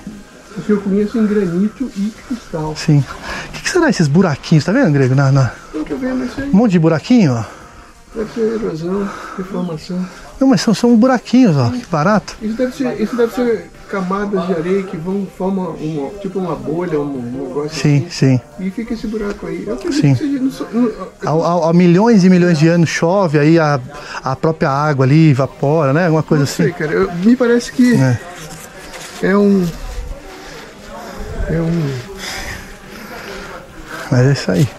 Porque 0.53 0.71
eu 0.71 0.81
conheço 0.81 1.17
em 1.17 1.27
granito 1.27 1.91
e 1.97 2.13
cristal. 2.27 2.73
sim. 2.77 3.03
O 3.49 3.51
que, 3.51 3.61
que 3.61 3.69
será 3.69 3.89
esses 3.89 4.07
buraquinhos? 4.07 4.63
Tá 4.63 4.71
vendo, 4.71 4.91
Grego? 4.93 5.15
Na, 5.15 5.31
na- 5.31 5.51
Eu 5.73 5.83
tô 5.83 5.95
vendo 5.97 6.23
isso 6.23 6.39
aí. 6.41 6.49
Um 6.49 6.53
monte 6.55 6.71
de 6.71 6.79
buraquinho, 6.79 7.33
ó. 7.33 7.43
Deve 8.15 8.31
ser 8.33 8.53
erosão, 8.53 9.09
deformação. 9.37 10.05
Não, 10.39 10.47
mas 10.47 10.61
são, 10.61 10.73
são 10.73 10.95
buraquinhos, 10.95 11.57
ó. 11.57 11.69
Que 11.71 11.85
barato. 11.87 12.37
Isso 12.41 12.55
deve 12.55 12.73
ser, 12.73 13.01
isso 13.01 13.15
deve 13.17 13.33
ser 13.33 13.69
camadas 13.89 14.47
de 14.47 14.53
areia 14.53 14.83
que 14.83 14.97
vão 14.97 15.27
formam 15.37 15.71
uma, 15.79 16.09
tipo 16.19 16.39
uma 16.39 16.55
bolha, 16.55 16.99
um, 16.99 17.03
um 17.17 17.47
negócio 17.47 17.69
Sim, 17.79 18.07
sim. 18.09 18.35
assim. 18.35 18.41
E 18.59 18.69
fica 18.71 18.93
esse 18.93 19.07
buraco 19.07 19.45
aí. 19.47 19.63
Eu 19.67 19.73
acredito 19.75 20.01
Sim. 20.01 20.15
que 20.15 20.51
seja. 20.51 21.07
Há, 21.69 21.73
milhões 21.73 22.23
e 22.23 22.29
milhões 22.29 22.57
de 22.57 22.67
anos 22.67 22.89
chove, 22.89 23.37
aí 23.39 23.59
a, 23.59 23.79
a 24.23 24.35
própria 24.35 24.69
água 24.69 25.05
ali 25.05 25.29
evapora, 25.31 25.93
né? 25.93 26.05
Alguma 26.05 26.23
coisa 26.23 26.41
não 26.43 26.47
sei, 26.47 26.67
assim. 26.67 26.75
cara. 26.77 26.91
Eu- 26.91 27.11
me 27.15 27.35
parece 27.35 27.71
que 27.71 27.93
É. 27.95 28.19
é 29.23 29.37
um. 29.37 29.65
É 31.49 31.61
um. 31.61 31.91
Mas 34.11 34.21
é 34.27 34.31
isso 34.33 34.51
aí. 34.51 34.69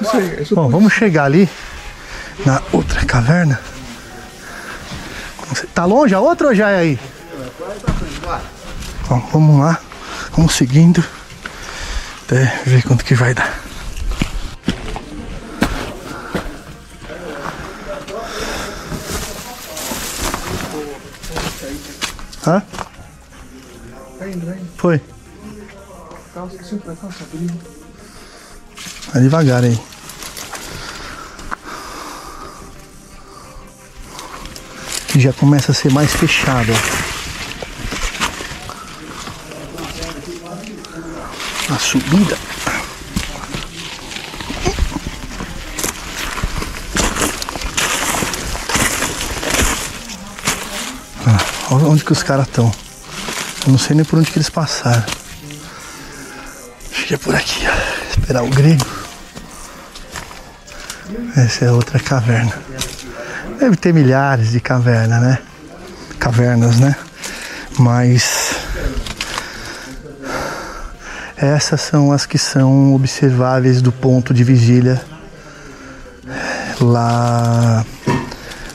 Não 0.00 0.10
sei. 0.10 0.24
É 0.26 0.44
Bom, 0.54 0.68
vamos 0.68 0.92
chegar 0.92 1.24
ali 1.24 1.48
na 2.46 2.60
outra 2.72 3.04
caverna. 3.04 3.60
Tá 5.74 5.84
longe 5.84 6.14
a 6.14 6.20
outra 6.20 6.48
ou 6.48 6.54
já 6.54 6.70
é 6.70 6.78
aí? 6.78 6.98
Bom, 9.08 9.28
vamos 9.32 9.60
lá. 9.60 9.80
Vamos 10.32 10.54
seguindo. 10.54 11.04
Até 12.24 12.44
ver 12.64 12.82
quanto 12.84 13.04
que 13.04 13.14
vai 13.14 13.34
dar. 13.34 13.60
Hã? 22.46 22.62
Tá 24.18 24.28
indo, 24.28 24.46
vai 24.46 24.56
indo. 24.56 24.68
Foi. 24.76 25.00
Calça, 26.34 26.76
pra 26.76 26.96
calça, 26.96 27.24
abrindo. 27.24 27.60
Vai 29.12 29.22
devagar 29.22 29.64
aí. 29.64 29.78
já 35.22 35.32
começa 35.32 35.72
a 35.72 35.74
ser 35.74 35.92
mais 35.92 36.12
fechado. 36.12 36.72
A 41.70 41.78
subida. 41.78 42.36
Ah, 51.26 51.38
olha 51.70 51.86
onde 51.86 52.04
que 52.04 52.12
os 52.12 52.22
caras 52.22 52.46
estão. 52.46 52.72
Eu 53.64 53.72
não 53.72 53.78
sei 53.78 53.96
nem 53.96 54.04
por 54.04 54.18
onde 54.18 54.30
que 54.30 54.38
eles 54.38 54.50
passaram. 54.50 55.04
Acho 56.92 57.06
que 57.06 57.14
é 57.14 57.16
por 57.16 57.34
aqui, 57.34 57.64
ó. 57.66 58.10
Esperar 58.10 58.42
o 58.42 58.48
grego. 58.48 58.86
Essa 61.36 61.66
é 61.66 61.70
outra 61.70 61.98
caverna. 61.98 62.52
Deve 63.58 63.76
ter 63.76 63.94
milhares 63.94 64.50
de 64.50 64.60
cavernas, 64.60 65.22
né? 65.22 65.38
Cavernas, 66.18 66.78
né? 66.78 66.94
Mas 67.78 68.51
essas 71.42 71.80
são 71.80 72.12
as 72.12 72.24
que 72.24 72.38
são 72.38 72.94
observáveis 72.94 73.82
do 73.82 73.90
ponto 73.90 74.32
de 74.32 74.44
vigília 74.44 75.02
lá 76.80 77.84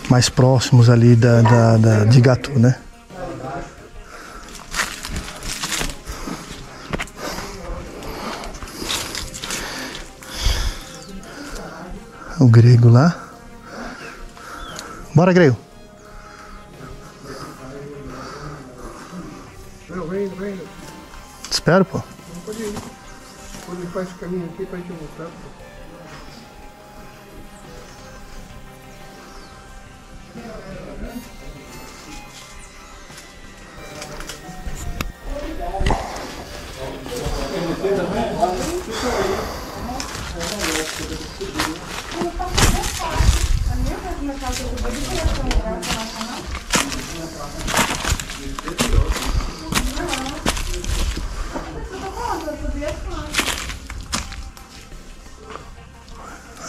mais 0.09 0.27
próximos 0.29 0.89
ali 0.89 1.15
da, 1.15 1.41
da, 1.41 1.77
da- 1.77 2.03
de 2.05 2.19
Gatu, 2.21 2.57
né? 2.59 2.75
O 12.39 12.47
grego 12.47 12.89
lá. 12.89 13.15
Bora, 15.15 15.33
grego. 15.33 15.57
Espero, 21.49 21.83
pô. 21.85 22.01
Ir, 23.87 23.91
faz 23.91 24.09
esse 24.09 24.17
caminho 24.19 24.45
aqui 24.45 24.65
pra 24.65 24.77
gente 24.79 24.91
voltar. 24.91 25.25
pô. 25.25 25.67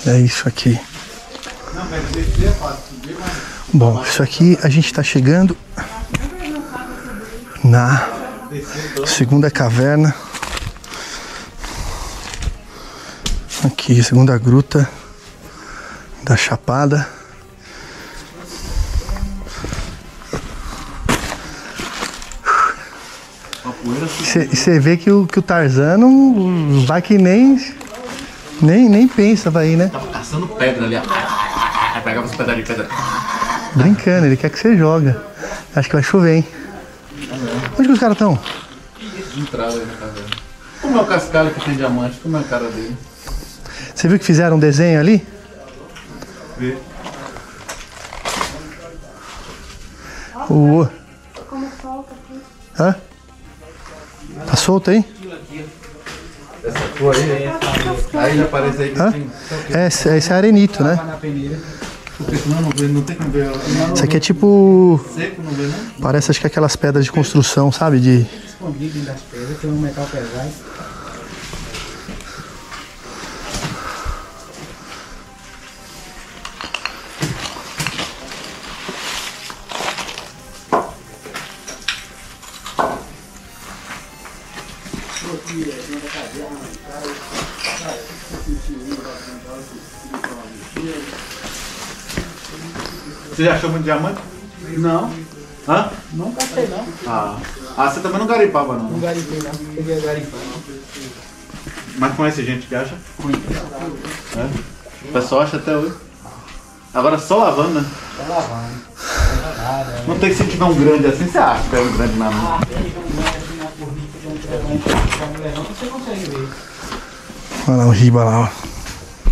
É 0.07 0.19
isso 0.19 0.49
aqui. 0.49 0.79
Bom, 3.73 4.03
isso 4.03 4.23
aqui 4.23 4.59
a 4.63 4.69
gente 4.69 4.87
está 4.87 5.03
chegando 5.03 5.57
na 7.63 8.09
segunda 9.07 9.51
caverna. 9.51 10.15
Aqui, 13.65 14.03
segunda 14.03 14.39
gruta 14.39 14.89
da 16.23 16.37
Chapada. 16.37 17.09
E 24.21 24.57
você 24.57 24.79
vê 24.79 24.97
que 24.97 25.11
o, 25.11 25.27
que 25.27 25.39
o 25.39 25.43
Tarzan 25.43 25.99
não 25.99 26.85
vai 26.87 27.03
que 27.03 27.19
nem, 27.19 27.59
nem, 28.61 28.89
nem 28.89 29.09
pensa 29.09 29.51
vai 29.51 29.71
ir, 29.71 29.77
né? 29.77 29.89
Tava 29.89 30.09
caçando 30.09 30.47
pedra 30.49 30.85
ali, 30.85 30.97
ó. 30.97 31.03
Aí 31.95 32.03
pegava 32.03 32.27
os 32.27 32.35
pedaços 32.35 32.57
de 32.57 32.63
pedra. 32.63 32.89
Brincando, 33.75 34.27
ele 34.27 34.37
quer 34.37 34.51
que 34.51 34.59
você 34.59 34.77
joga. 34.77 35.23
Acho 35.75 35.89
que 35.89 35.95
vai 35.95 36.03
chover, 36.03 36.37
hein? 36.37 36.49
Onde 37.79 37.89
que 37.89 37.93
os 37.93 37.99
caras 37.99 38.15
estão? 38.15 38.39
De 38.99 39.41
entrada 39.41 39.75
aí 39.75 39.87
na 39.87 39.95
caverna. 39.95 40.31
Como 40.81 40.99
é 40.99 41.03
o 41.03 41.07
cascalho 41.07 41.51
que 41.55 41.65
tem 41.65 41.75
diamante? 41.77 42.19
Como 42.21 42.37
é 42.37 42.41
a 42.41 42.45
cara 42.45 42.69
dele? 42.71 42.97
Você 43.95 44.09
viu 44.09 44.19
que 44.19 44.25
fizeram 44.25 44.57
um 44.57 44.61
desenho 44.61 45.01
ali? 45.01 45.27
Vê. 46.57 46.77
O. 50.51 50.87
Como 51.49 51.69
solta 51.83 52.15
aqui. 52.15 52.41
Hã? 52.79 52.97
Tá 54.47 54.57
solto 54.57 54.91
aí? 54.91 55.05
Essa 56.69 56.89
tua 56.99 57.15
aí, 57.15 57.51
aí 58.15 58.37
já 58.37 58.45
aparece 58.45 58.83
aí 58.83 58.91
que 58.91 59.01
Hã? 59.01 59.13
tem. 59.13 59.31
É, 59.73 59.87
esse 59.87 60.09
é 60.09 60.35
arenito, 60.35 60.85
né? 60.85 60.99
Isso 63.95 64.05
aqui 64.05 64.17
é 64.17 64.21
tipo. 64.21 65.01
Parece 66.01 66.31
acho 66.31 66.41
que 66.41 66.47
aquelas 66.47 66.77
pedras 66.77 67.05
de 67.05 67.13
construção, 67.13 67.73
sabe? 67.73 68.01
De. 68.01 68.27
Escondido 68.47 69.05
das 69.07 69.21
pedras, 69.21 69.59
tem 69.61 69.71
um 69.71 69.79
metal 69.81 70.07
pesado. 70.11 70.51
Você 93.39 93.45
já 93.45 93.55
achou 93.55 93.71
muito 93.71 93.85
diamante? 93.85 94.21
Não. 94.79 95.13
Hã? 95.69 95.91
Não 96.15 96.33
gastei 96.33 96.67
não. 96.67 96.85
Ah. 97.07 97.39
ah, 97.77 97.89
você 97.89 98.01
também 98.01 98.19
não 98.19 98.27
garimpava 98.27 98.75
não? 98.75 98.91
Não 98.91 98.99
garimpei 98.99 99.39
não. 99.39 99.53
Peguei 99.77 99.97
a 99.97 100.01
garimpar 100.01 100.41
não. 100.41 100.61
Mas 101.99 102.17
conhece 102.17 102.45
gente 102.45 102.67
que 102.67 102.75
acha? 102.75 102.97
É? 104.37 105.09
O 105.09 105.13
pessoal 105.13 105.43
acha 105.43 105.57
até 105.57 105.77
hoje. 105.77 105.95
Agora 106.93 107.17
só 107.17 107.37
lavando, 107.37 107.81
né? 107.81 107.87
Tá 108.17 108.25
lavando. 108.29 110.09
Não 110.09 110.19
tem 110.19 110.31
que 110.31 110.35
se 110.35 110.45
tiver 110.45 110.65
um 110.65 110.75
grande 110.75 111.07
assim, 111.07 111.27
você 111.29 111.39
acha 111.39 111.63
que 111.71 111.77
é 111.77 111.79
um 111.79 111.97
grande 111.97 112.19
na 112.19 112.31
mão. 112.33 112.55
Ah, 112.55 112.61
tem 112.67 112.77
um 112.77 112.83
grande 112.83 113.37
assim 113.37 113.57
na 113.57 113.67
corrida, 113.67 114.09
tem 114.21 114.33
um 114.33 114.79
grande 114.79 115.21
na 115.21 115.27
mulher 115.27 115.55
não, 115.55 115.63
você 115.63 115.87
consegue 115.87 116.31
ver. 116.31 116.49
Olha 117.69 117.77
lá 117.77 117.87
o 117.87 117.91
riba 117.91 118.25
lá, 118.25 118.41
ó. 118.41 118.49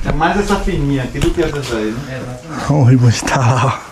É 0.08 0.12
mais 0.12 0.38
essa 0.38 0.54
fininha 0.60 1.02
aqui 1.02 1.18
do 1.18 1.28
que 1.32 1.42
essa 1.42 1.74
aí, 1.74 1.90
né? 1.90 2.38
Olha 2.70 2.78
o 2.78 2.84
riba 2.84 3.06
onde 3.08 3.24
tá 3.24 3.36
lá, 3.38 3.82
ó. 3.82 3.85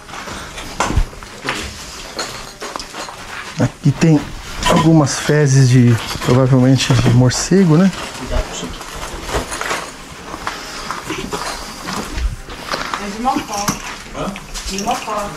Aqui 3.60 3.92
tem 3.92 4.20
algumas 4.68 5.18
fezes 5.18 5.68
de. 5.68 5.94
provavelmente 6.24 6.92
de 6.92 7.10
morcego, 7.10 7.76
né? 7.76 7.90
É 13.00 13.10
de 13.16 13.22
mocó. 13.22 13.66
De 14.68 14.82
mocó. 14.82 15.30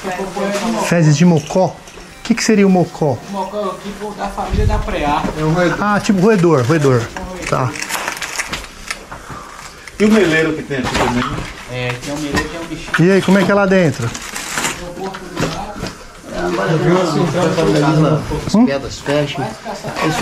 Fezes 0.87 1.17
de 1.17 1.25
mocó. 1.25 1.65
O 1.67 2.23
que, 2.23 2.33
que 2.35 2.43
seria 2.43 2.65
o 2.65 2.69
mocó? 2.69 3.17
Mocó 3.29 3.77
é 3.77 3.87
tipo 3.87 4.11
da 4.13 4.27
família 4.27 4.65
da 4.65 4.79
preá. 4.79 5.23
Ah, 5.79 5.99
tipo 5.99 6.19
roedor, 6.19 6.65
roedor. 6.65 7.01
Tá. 7.49 7.71
E 9.99 10.05
o 10.05 10.11
meleiro 10.11 10.53
que 10.53 10.63
tem 10.63 10.79
aqui 10.79 10.95
também? 10.95 11.23
É, 11.71 11.93
tem 12.03 12.13
um 12.13 12.17
mineiro, 12.17 12.49
tem 12.49 12.59
um 12.59 12.65
bichinho. 12.65 13.07
E 13.07 13.11
aí, 13.11 13.21
como 13.21 13.37
é 13.39 13.43
que 13.43 13.51
é 13.51 13.53
lá 13.55 13.65
dentro? 13.65 14.09
As 18.45 18.55
pedras 18.65 18.99
fecham. 18.99 19.45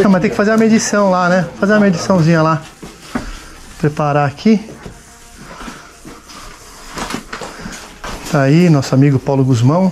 Não, 0.04 0.10
mas 0.10 0.22
tem 0.22 0.30
que 0.30 0.36
fazer 0.36 0.52
a 0.52 0.58
medição 0.58 1.10
lá, 1.10 1.28
né? 1.28 1.48
Fazer 1.60 1.74
uma 1.74 1.82
mediçãozinha 1.82 2.42
lá. 2.42 2.62
Preparar 3.80 4.28
aqui. 4.28 4.70
Tá 8.32 8.42
aí, 8.42 8.70
nosso 8.70 8.96
amigo 8.96 9.20
Paulo 9.20 9.44
Guzmão. 9.44 9.92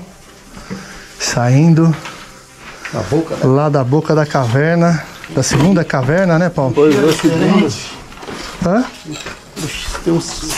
Saindo 1.20 1.96
lá 3.44 3.70
da 3.70 3.84
boca 3.84 4.16
da 4.16 4.26
caverna. 4.26 5.04
Da 5.30 5.42
segunda 5.42 5.84
caverna, 5.84 6.38
né, 6.38 6.50
Paulo? 6.50 6.74
Pois 6.74 6.96
é, 6.96 7.12
seguinte. 7.12 7.98
Hã? 8.66 8.84
Tem 10.04 10.14
uns. 10.14 10.52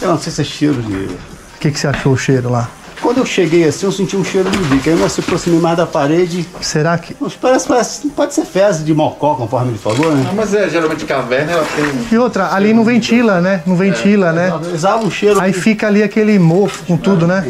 Eu 0.00 0.08
não 0.08 0.18
sei 0.18 0.32
se 0.32 0.40
é 0.40 0.44
cheiro 0.44 0.82
de. 0.82 0.94
O 0.94 1.18
que, 1.60 1.70
que 1.70 1.78
você 1.78 1.86
achou 1.86 2.12
o 2.12 2.16
cheiro 2.16 2.50
lá? 2.50 2.68
Quando 3.04 3.18
eu 3.18 3.26
cheguei 3.26 3.68
assim, 3.68 3.84
eu 3.84 3.92
senti 3.92 4.16
um 4.16 4.24
cheiro 4.24 4.48
de 4.48 4.56
bico. 4.56 4.88
Aí 4.88 4.98
eu 4.98 5.08
se 5.10 5.20
aproximei 5.20 5.60
mais 5.60 5.76
da 5.76 5.84
parede. 5.84 6.48
Será 6.62 6.96
que. 6.96 7.14
Mas 7.20 7.34
Parece, 7.34 7.68
parece, 7.68 8.08
pode 8.08 8.32
ser 8.32 8.46
fezes 8.46 8.82
de 8.82 8.94
mocó, 8.94 9.34
conforme 9.34 9.72
ele 9.72 9.78
falou, 9.78 10.10
né? 10.10 10.24
Não, 10.24 10.34
mas 10.34 10.54
é, 10.54 10.70
geralmente 10.70 11.04
caverna 11.04 11.52
ela 11.52 11.66
tem. 11.76 11.84
E 12.10 12.16
outra, 12.18 12.54
ali 12.54 12.72
não 12.72 12.82
ventila, 12.82 13.42
né? 13.42 13.62
Não 13.66 13.76
ventila, 13.76 14.32
né? 14.32 14.50
Exala 14.72 15.04
um 15.04 15.10
cheiro. 15.10 15.38
Aí 15.38 15.52
fica 15.52 15.86
ali 15.86 16.02
aquele 16.02 16.38
mofo 16.38 16.82
com 16.86 16.96
tudo, 16.96 17.26
né? 17.26 17.46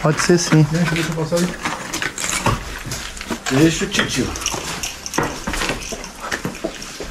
Pode 0.00 0.20
ser 0.20 0.38
sim. 0.38 0.64
Deixa, 0.70 0.94
deixa 0.94 1.10
eu 1.10 1.16
passar 1.16 1.36
aí. 1.38 1.48
Deixa 3.50 3.84
o 3.84 3.88
titio. 3.88 4.28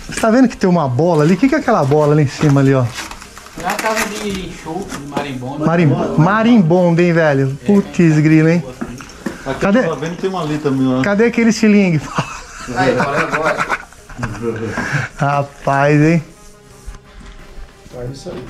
Você 0.08 0.22
tá 0.22 0.32
vendo 0.32 0.48
que 0.48 0.56
tem 0.56 0.70
uma 0.70 0.88
bola 0.88 1.26
ali? 1.26 1.34
O 1.34 1.38
que, 1.38 1.50
que 1.50 1.56
é 1.56 1.58
aquela 1.58 1.84
bola 1.84 2.14
ali 2.14 2.24
em 2.24 2.28
cima 2.28 2.62
ali, 2.62 2.74
ó? 2.74 2.86
É 3.62 3.68
a 3.68 3.74
casa 3.74 4.06
de 4.24 4.52
show, 4.64 4.88
marimbondo. 5.26 5.66
Marim... 5.66 5.86
Marimbondo, 6.18 7.02
hein, 7.02 7.14
velho? 7.14 7.58
Putz, 7.66 8.20
grilo, 8.20 8.50
hein? 8.50 8.64
Aqui 9.46 9.60
Cadê? 9.60 9.80
eu 9.80 9.90
tô 9.90 9.96
vendo 9.96 10.18
tem 10.18 10.30
uma 10.30 10.44
ó. 11.00 11.02
Cadê 11.02 11.26
aquele 11.26 11.50
estilingue? 11.50 12.02
Aí. 12.76 12.96
Rapaz, 15.18 16.02
hein? 16.02 16.24
É 17.98 18.06
isso 18.12 18.30
aí. 18.30 18.46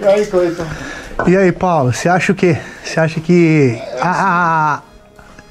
E 0.00 0.04
aí, 0.06 0.26
Cleiton? 0.26 0.66
E 1.26 1.36
aí, 1.36 1.50
Paulo, 1.52 1.92
você 1.92 2.08
acha 2.08 2.32
o 2.32 2.34
quê? 2.34 2.58
Você 2.84 3.00
acha 3.00 3.20
que 3.20 3.80
a- 4.00 4.74
a- 4.74 4.82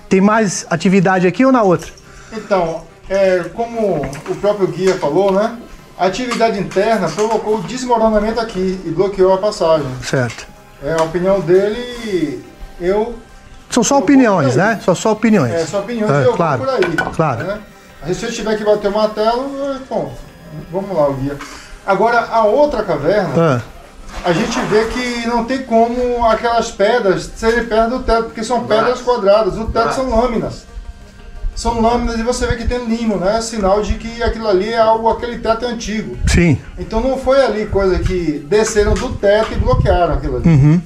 tem 0.08 0.22
mais 0.22 0.66
atividade 0.70 1.26
aqui 1.28 1.44
ou 1.46 1.52
na 1.52 1.64
outra? 1.64 1.92
Então, 2.32 2.84
é, 3.10 3.40
como 3.54 3.98
o 4.06 4.36
próprio 4.36 4.68
guia 4.68 4.96
falou, 4.96 5.32
né? 5.32 5.58
A 5.98 6.08
atividade 6.08 6.60
interna 6.60 7.08
provocou 7.10 7.58
o 7.58 7.64
desmoronamento 7.64 8.40
aqui 8.40 8.80
e 8.86 8.90
bloqueou 8.90 9.34
a 9.34 9.38
passagem. 9.38 9.88
Certo. 10.04 10.46
É 10.84 10.94
a 10.94 11.04
opinião 11.04 11.40
dele, 11.40 12.44
eu. 12.82 13.16
São 13.70 13.84
só 13.84 13.98
opiniões, 13.98 14.56
né? 14.56 14.80
São 14.84 14.94
só 14.94 15.14
opiniões. 15.14 15.54
É, 15.54 15.66
sua 15.66 15.80
opinião, 15.80 16.10
É, 16.14 16.20
eu 16.22 16.26
vou 16.26 16.34
claro, 16.34 16.62
por 16.64 16.70
aí. 16.70 16.82
claro. 17.16 17.44
né? 17.46 17.60
Se 18.14 18.26
eu 18.26 18.32
tiver 18.32 18.58
que 18.58 18.64
bater 18.64 18.90
o 18.90 18.94
martelo, 18.94 19.50
é, 19.74 19.78
bom, 19.90 20.14
vamos 20.72 20.96
lá, 20.96 21.08
o 21.10 21.14
guia. 21.14 21.38
Agora, 21.86 22.20
a 22.30 22.44
outra 22.44 22.84
caverna, 22.84 23.64
Ah, 23.64 24.30
a 24.30 24.34
gente 24.34 24.60
vê 24.62 24.86
que 24.86 25.28
não 25.28 25.46
tem 25.46 25.64
como 25.64 26.26
aquelas 26.26 26.72
pedras 26.72 27.32
serem 27.36 27.66
perto 27.66 27.90
do 27.98 28.04
teto, 28.04 28.24
porque 28.26 28.44
são 28.44 28.66
pedras 28.68 29.02
quadradas. 29.02 29.58
O 29.58 29.66
teto 29.68 29.94
são 29.94 30.10
lâminas. 30.10 30.66
São 31.56 31.82
lâminas 31.82 32.20
e 32.20 32.24
você 32.24 32.46
vê 32.46 32.56
que 32.58 32.68
tem 32.68 32.86
limo, 32.86 33.16
né? 33.16 33.40
Sinal 33.42 33.82
de 33.82 33.94
que 33.96 34.22
aquilo 34.22 34.48
ali 34.48 34.74
é 34.74 34.78
algo, 34.78 35.10
aquele 35.10 35.40
teto 35.40 35.66
é 35.66 35.70
antigo. 35.70 36.18
sim. 36.28 36.58
Então 36.78 37.00
não 37.02 37.18
foi 37.18 37.42
ali 37.44 37.66
coisa 37.66 37.98
que 38.00 38.46
desceram 38.50 38.94
do 38.94 39.10
teto 39.14 39.54
e 39.54 39.56
bloquearam 39.56 40.16
aquilo 40.16 40.38
ali. 40.38 40.50
Uhum. 40.50 40.82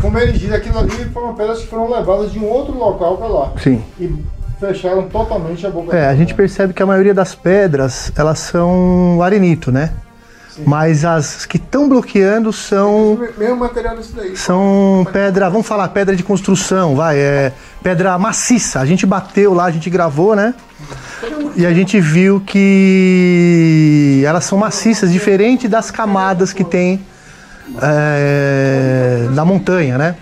Como 0.00 0.18
ele 0.18 0.32
diz, 0.32 0.52
aquilo 0.52 0.78
ali 0.78 1.06
foram 1.12 1.34
pedras 1.34 1.60
que 1.60 1.66
foram 1.66 1.90
levadas 1.90 2.30
de 2.30 2.38
um 2.38 2.44
outro 2.44 2.76
local 2.76 3.16
para 3.16 3.26
lá. 3.26 3.52
Sim. 3.62 3.82
E 3.98 4.14
fecharam 4.60 5.08
totalmente 5.08 5.66
a 5.66 5.70
boca. 5.70 5.96
É, 5.96 6.06
a 6.06 6.14
gente 6.14 6.34
percebe 6.34 6.74
que 6.74 6.82
a 6.82 6.86
maioria 6.86 7.14
das 7.14 7.34
pedras, 7.34 8.12
elas 8.16 8.38
são 8.38 9.20
arenito, 9.22 9.72
né? 9.72 9.92
Mas 10.64 11.04
as 11.04 11.44
que 11.44 11.56
estão 11.58 11.88
bloqueando 11.88 12.52
são 12.52 13.18
Mesmo 13.36 13.56
material 13.56 13.96
desse 13.96 14.12
daí. 14.14 14.36
são 14.36 15.06
pedra, 15.12 15.50
vamos 15.50 15.66
falar 15.66 15.88
pedra 15.88 16.16
de 16.16 16.22
construção, 16.22 16.94
vai, 16.96 17.18
é 17.18 17.52
pedra 17.82 18.16
maciça. 18.18 18.80
A 18.80 18.86
gente 18.86 19.04
bateu 19.04 19.52
lá, 19.52 19.64
a 19.66 19.70
gente 19.70 19.90
gravou, 19.90 20.34
né? 20.34 20.54
E 21.56 21.66
a 21.66 21.72
gente 21.74 22.00
viu 22.00 22.40
que 22.44 24.22
elas 24.26 24.44
são 24.44 24.56
maciças, 24.58 25.12
diferente 25.12 25.68
das 25.68 25.90
camadas 25.90 26.52
que 26.52 26.64
tem 26.64 27.00
é, 27.82 29.26
na 29.32 29.44
montanha, 29.44 29.98
né? 29.98 30.16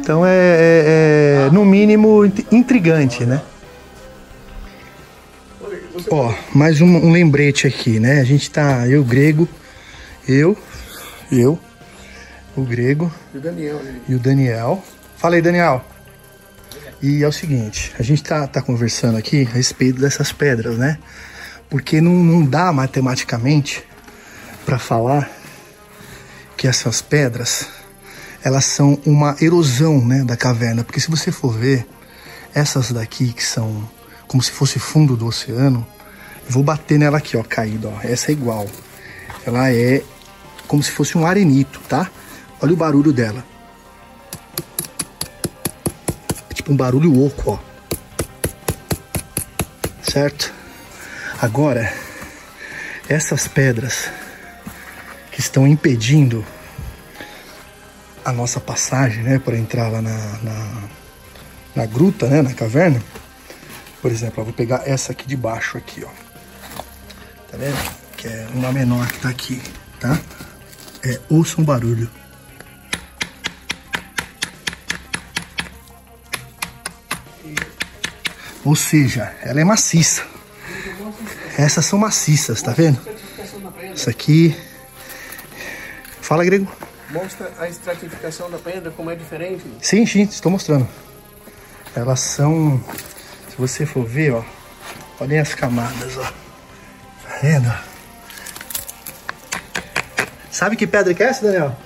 Então 0.00 0.24
é, 0.24 0.30
é- 0.30 1.46
é, 1.46 1.50
no 1.52 1.64
mínimo 1.64 2.24
int- 2.24 2.46
intrigante, 2.50 3.24
né? 3.24 3.40
Ó, 6.10 6.32
mais 6.54 6.80
um, 6.80 6.86
um 6.86 7.10
lembrete 7.10 7.66
aqui, 7.66 7.98
né? 7.98 8.20
A 8.20 8.24
gente 8.24 8.50
tá, 8.50 8.86
eu, 8.86 9.02
grego, 9.02 9.48
eu, 10.28 10.56
eu, 11.30 11.58
o 12.56 12.62
grego 12.62 13.12
E 13.34 13.38
o 13.38 13.40
Daniel, 13.40 13.82
né? 13.82 14.00
e 14.08 14.14
o 14.14 14.18
Daniel. 14.18 14.84
Fala 15.16 15.34
aí, 15.34 15.42
Daniel. 15.42 15.84
E 17.02 17.22
é 17.22 17.28
o 17.28 17.32
seguinte, 17.32 17.92
a 17.98 18.02
gente 18.02 18.22
tá, 18.22 18.46
tá 18.46 18.62
conversando 18.62 19.16
aqui 19.16 19.46
a 19.50 19.54
respeito 19.54 20.00
dessas 20.00 20.32
pedras, 20.32 20.76
né? 20.78 20.98
Porque 21.68 22.00
não, 22.00 22.12
não 22.12 22.44
dá 22.44 22.72
matematicamente 22.72 23.84
para 24.64 24.78
falar 24.78 25.30
que 26.56 26.66
essas 26.66 27.02
pedras 27.02 27.66
elas 28.42 28.64
são 28.64 28.98
uma 29.04 29.36
erosão, 29.40 30.04
né, 30.04 30.24
da 30.24 30.36
caverna, 30.36 30.84
porque 30.84 31.00
se 31.00 31.10
você 31.10 31.30
for 31.32 31.52
ver 31.52 31.86
essas 32.54 32.92
daqui 32.92 33.32
que 33.32 33.44
são 33.44 33.88
como 34.28 34.42
se 34.42 34.52
fosse 34.52 34.78
fundo 34.78 35.16
do 35.16 35.26
oceano, 35.26 35.84
vou 36.48 36.62
bater 36.62 36.98
nela 36.98 37.18
aqui, 37.18 37.36
ó, 37.36 37.42
caída, 37.42 37.88
ó. 37.88 38.00
Essa 38.02 38.30
é 38.30 38.32
igual. 38.32 38.66
Ela 39.44 39.72
é 39.72 40.02
como 40.68 40.82
se 40.82 40.92
fosse 40.92 41.16
um 41.16 41.26
arenito, 41.26 41.80
tá? 41.88 42.10
Olha 42.60 42.74
o 42.74 42.76
barulho 42.76 43.12
dela. 43.12 43.42
É 46.50 46.54
tipo 46.54 46.70
um 46.70 46.76
barulho 46.76 47.24
oco, 47.24 47.52
ó. 47.52 47.58
Certo? 50.02 50.52
Agora, 51.40 51.92
essas 53.08 53.48
pedras 53.48 54.10
que 55.32 55.40
estão 55.40 55.66
impedindo 55.66 56.44
a 58.24 58.32
nossa 58.32 58.60
passagem, 58.60 59.22
né, 59.22 59.38
para 59.38 59.56
entrar 59.56 59.88
lá 59.88 60.02
na, 60.02 60.38
na, 60.42 60.82
na 61.76 61.86
gruta, 61.86 62.26
né, 62.26 62.42
na 62.42 62.52
caverna. 62.52 63.00
Por 64.00 64.10
exemplo, 64.10 64.40
eu 64.40 64.44
vou 64.44 64.54
pegar 64.54 64.82
essa 64.86 65.12
aqui 65.12 65.26
de 65.26 65.36
baixo 65.36 65.76
aqui, 65.76 66.04
ó. 66.04 66.08
Tá 67.50 67.56
vendo? 67.56 67.76
Que 68.16 68.28
é 68.28 68.48
uma 68.54 68.72
menor 68.72 69.06
que 69.10 69.18
tá 69.20 69.28
aqui, 69.28 69.60
tá? 70.00 70.18
É, 71.04 71.20
ouça 71.28 71.60
um 71.60 71.64
barulho. 71.64 72.10
Ou 78.64 78.76
seja, 78.76 79.34
ela 79.42 79.60
é 79.60 79.64
maciça. 79.64 80.26
Essas 81.56 81.86
são 81.86 81.98
maciças, 81.98 82.60
tá 82.60 82.72
vendo? 82.72 83.00
Isso 83.94 84.10
aqui. 84.10 84.56
Fala, 86.20 86.44
grego. 86.44 86.70
Mostra 87.10 87.50
a 87.58 87.68
estratificação 87.68 88.50
da 88.50 88.58
pedra, 88.58 88.90
como 88.90 89.10
é 89.10 89.16
diferente. 89.16 89.64
Sim, 89.80 90.04
sim, 90.04 90.22
estou 90.22 90.52
mostrando. 90.52 90.86
Elas 91.96 92.20
são. 92.20 92.82
Se 93.58 93.62
você 93.62 93.84
for 93.84 94.06
ver, 94.06 94.34
ó. 94.34 94.44
Olhem 95.18 95.40
as 95.40 95.52
camadas, 95.52 96.16
ó. 96.16 96.22
Tá 96.22 97.38
vendo? 97.42 97.74
Sabe 100.48 100.76
que 100.76 100.86
pedra 100.86 101.12
que 101.12 101.24
é 101.24 101.26
essa, 101.26 101.42
Daniel? 101.44 101.76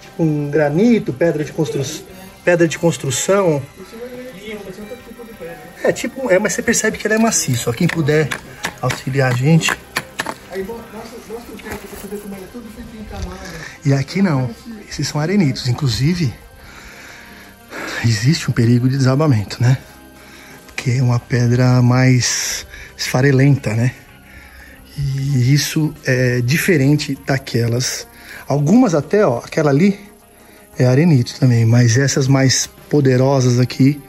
Tipo 0.00 0.22
um 0.22 0.48
granito, 0.48 1.12
pedra 1.12 1.42
de 1.42 1.52
construção. 1.52 2.06
Pedra 2.44 2.68
de 2.68 2.78
construção. 2.78 3.60
É 5.82 5.92
tipo, 5.92 6.30
é, 6.30 6.38
mas 6.38 6.52
você 6.52 6.62
percebe 6.62 6.96
que 6.96 7.08
ela 7.08 7.16
é 7.16 7.18
maciça. 7.18 7.68
Ó. 7.68 7.72
Quem 7.72 7.88
puder 7.88 8.28
auxiliar 8.80 9.32
a 9.32 9.36
gente. 9.36 9.76
Aí 10.52 10.62
mostra, 10.62 10.96
mostra 11.28 11.54
o 11.54 11.56
teto 11.56 11.88
pra 11.88 12.00
você 12.00 12.06
ver 12.06 12.20
como 12.20 12.36
ele 12.36 12.44
é 12.44 12.48
tudo 12.52 12.70
feito 12.70 12.96
em 12.96 13.02
camada. 13.02 13.50
E 13.84 13.92
aqui 13.92 14.22
não. 14.22 14.48
Esses 14.88 15.08
são 15.08 15.20
arenitos. 15.20 15.66
Inclusive, 15.66 16.32
existe 18.04 18.48
um 18.48 18.54
perigo 18.54 18.88
de 18.88 18.96
desabamento, 18.96 19.60
né? 19.60 19.78
Porque 20.86 21.00
é 21.00 21.02
uma 21.02 21.18
pedra 21.18 21.82
mais 21.82 22.64
esfarelenta, 22.96 23.74
né? 23.74 23.90
E 24.96 25.52
isso 25.52 25.92
é 26.04 26.40
diferente 26.40 27.18
daquelas. 27.26 28.06
Algumas 28.46 28.94
até, 28.94 29.26
ó, 29.26 29.38
aquela 29.38 29.70
ali 29.70 29.98
é 30.78 30.86
arenito 30.86 31.40
também, 31.40 31.66
mas 31.66 31.98
essas 31.98 32.28
mais 32.28 32.68
poderosas 32.88 33.58
aqui, 33.58 34.00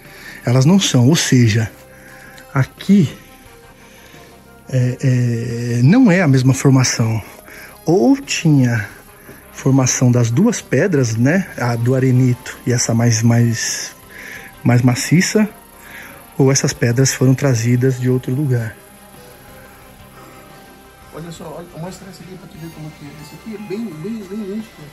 elas 0.46 0.66
não 0.66 0.80
são. 0.80 1.08
Ou 1.08 1.16
seja, 1.16 1.72
aqui 2.54 3.12
é, 4.70 4.98
é, 5.02 5.82
não 5.82 6.12
é 6.12 6.22
a 6.22 6.28
mesma 6.28 6.54
formação. 6.54 7.20
Ou 7.88 8.16
tinha 8.18 8.88
formação 9.52 10.12
das 10.12 10.30
duas 10.30 10.62
pedras, 10.62 11.16
né? 11.16 11.48
A 11.58 11.76
do 11.76 11.96
arenito 11.96 12.56
e 12.68 12.72
essa 12.72 12.94
mais 12.94 13.24
mais 13.24 13.96
mais 14.64 14.84
maciça, 14.84 15.50
ou 16.38 16.52
essas 16.52 16.72
pedras 16.72 17.14
foram 17.14 17.34
trazidas 17.34 18.00
de 18.00 18.10
outro 18.10 18.34
lugar. 18.34 18.76
Olha 21.14 21.32
só, 21.32 21.46
olha, 21.58 21.68
mostra 21.84 22.08
essa 22.10 22.22
aqui 22.22 22.36
pra 22.36 22.48
tu 22.48 22.58
ver 22.60 22.70
como 22.70 22.92
que 22.92 23.06
é. 23.06 23.10
Esse 23.24 23.36
aqui 23.36 23.56
é 23.56 23.68
bem, 23.68 23.86
bem, 23.86 24.24
bem 24.24 24.38
nítido. 24.38 24.84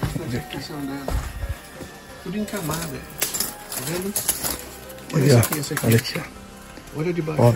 A 0.00 0.06
estratificação 0.06 0.80
dela. 0.80 1.14
Tudo 2.22 2.38
em 2.38 2.44
camada. 2.46 2.98
Tá 3.74 3.80
vendo? 3.86 4.14
Olha 5.12 5.36
ó. 5.36 5.38
aqui, 5.40 5.60
aqui. 5.60 5.86
Olha 5.86 5.96
aqui, 5.96 6.18
ó. 6.18 6.98
Olha 6.98 7.12
de 7.12 7.22
baixo. 7.22 7.42
Ó, 7.42 7.54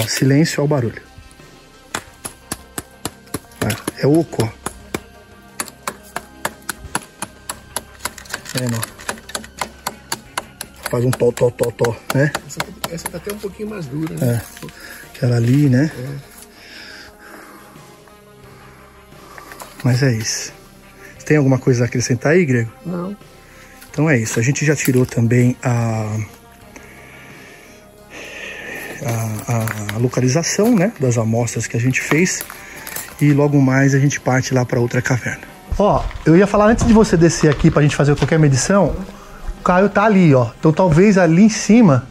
ó, 0.00 0.02
silêncio, 0.02 0.62
ó 0.62 0.64
o 0.64 0.68
barulho. 0.68 1.02
Ah, 3.60 3.76
é 3.98 4.06
oco, 4.06 4.44
ó. 4.44 4.66
É, 8.58 8.68
não. 8.70 8.95
Faz 10.90 11.04
um 11.04 11.10
tó, 11.10 11.32
tó, 11.32 11.50
tó, 11.50 11.70
tó, 11.72 11.96
né? 12.14 12.30
Essa, 12.46 12.58
tá- 12.60 12.90
essa 12.92 13.08
tá 13.08 13.16
até 13.18 13.34
um 13.34 13.38
pouquinho 13.38 13.70
mais 13.70 13.86
dura, 13.86 14.14
né? 14.14 14.40
É. 14.40 14.66
Aquela 15.14 15.36
ali, 15.36 15.68
né? 15.68 15.90
Mas 19.82 20.02
é 20.02 20.12
isso. 20.12 20.52
Tem 21.24 21.36
alguma 21.36 21.58
coisa 21.58 21.84
a 21.84 21.86
acrescentar 21.86 22.32
aí, 22.32 22.44
Grego? 22.44 22.70
Não. 22.84 23.16
Então 23.90 24.08
é 24.08 24.16
isso. 24.18 24.38
A 24.38 24.42
gente 24.42 24.64
já 24.64 24.76
tirou 24.76 25.04
também 25.04 25.56
a, 25.62 26.16
a, 29.04 29.94
a 29.94 29.98
localização 29.98 30.74
né, 30.74 30.92
das 31.00 31.18
amostras 31.18 31.66
que 31.66 31.76
a 31.76 31.80
gente 31.80 32.00
fez. 32.00 32.42
E 33.20 33.32
logo 33.32 33.60
mais 33.60 33.94
a 33.94 33.98
gente 33.98 34.20
parte 34.20 34.52
lá 34.54 34.64
para 34.64 34.78
outra 34.78 35.00
caverna. 35.02 35.42
Ó, 35.78 36.04
eu 36.24 36.36
ia 36.36 36.46
falar 36.46 36.66
antes 36.66 36.86
de 36.86 36.92
você 36.92 37.16
descer 37.16 37.50
aqui 37.50 37.70
pra 37.70 37.82
gente 37.82 37.96
fazer 37.96 38.14
qualquer 38.14 38.38
medição. 38.38 38.94
O 39.66 39.74
Caio 39.74 39.88
tá 39.88 40.04
ali, 40.04 40.32
ó. 40.32 40.46
Então 40.60 40.72
talvez 40.72 41.18
ali 41.18 41.42
em 41.42 41.48
cima 41.48 42.04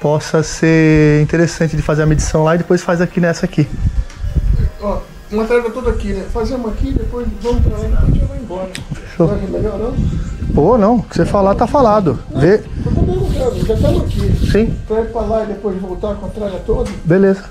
possa 0.00 0.42
ser 0.42 1.20
interessante 1.20 1.76
de 1.76 1.82
fazer 1.82 2.04
a 2.04 2.06
medição 2.06 2.42
lá 2.42 2.54
e 2.54 2.58
depois 2.58 2.80
faz 2.80 3.02
aqui 3.02 3.20
nessa 3.20 3.44
aqui. 3.44 3.68
Ó, 4.80 5.00
uma 5.30 5.44
tarefa 5.44 5.68
toda 5.68 5.90
aqui, 5.90 6.14
né? 6.14 6.24
Fazemos 6.32 6.72
aqui, 6.72 6.94
depois 6.94 7.26
vamos 7.42 7.60
pra 7.66 7.76
lá 7.76 7.84
e 7.84 7.90
depois 7.90 8.14
já 8.14 8.24
vai 8.24 8.38
embora. 8.38 8.70
Fechou. 8.94 9.26
Não 9.28 9.34
é 9.34 9.46
melhor 9.46 9.78
não? 9.78 9.94
Pô, 10.54 10.78
não. 10.78 10.96
O 10.96 11.02
que 11.02 11.16
você 11.16 11.26
falar 11.26 11.54
tá 11.54 11.66
falado. 11.66 12.18
Vê. 12.34 12.54
Eu 12.54 12.62
tô 12.84 12.90
perguntando, 12.90 13.66
já 13.66 13.74
estamos 13.74 14.02
aqui. 14.04 14.50
Sim. 14.50 14.74
Pra 14.88 15.02
ir 15.02 15.08
pra 15.08 15.20
lá 15.20 15.44
e 15.44 15.46
depois 15.48 15.78
voltar 15.78 16.14
com 16.14 16.24
a 16.24 16.28
tralha 16.30 16.62
toda? 16.64 16.90
Beleza. 17.04 17.44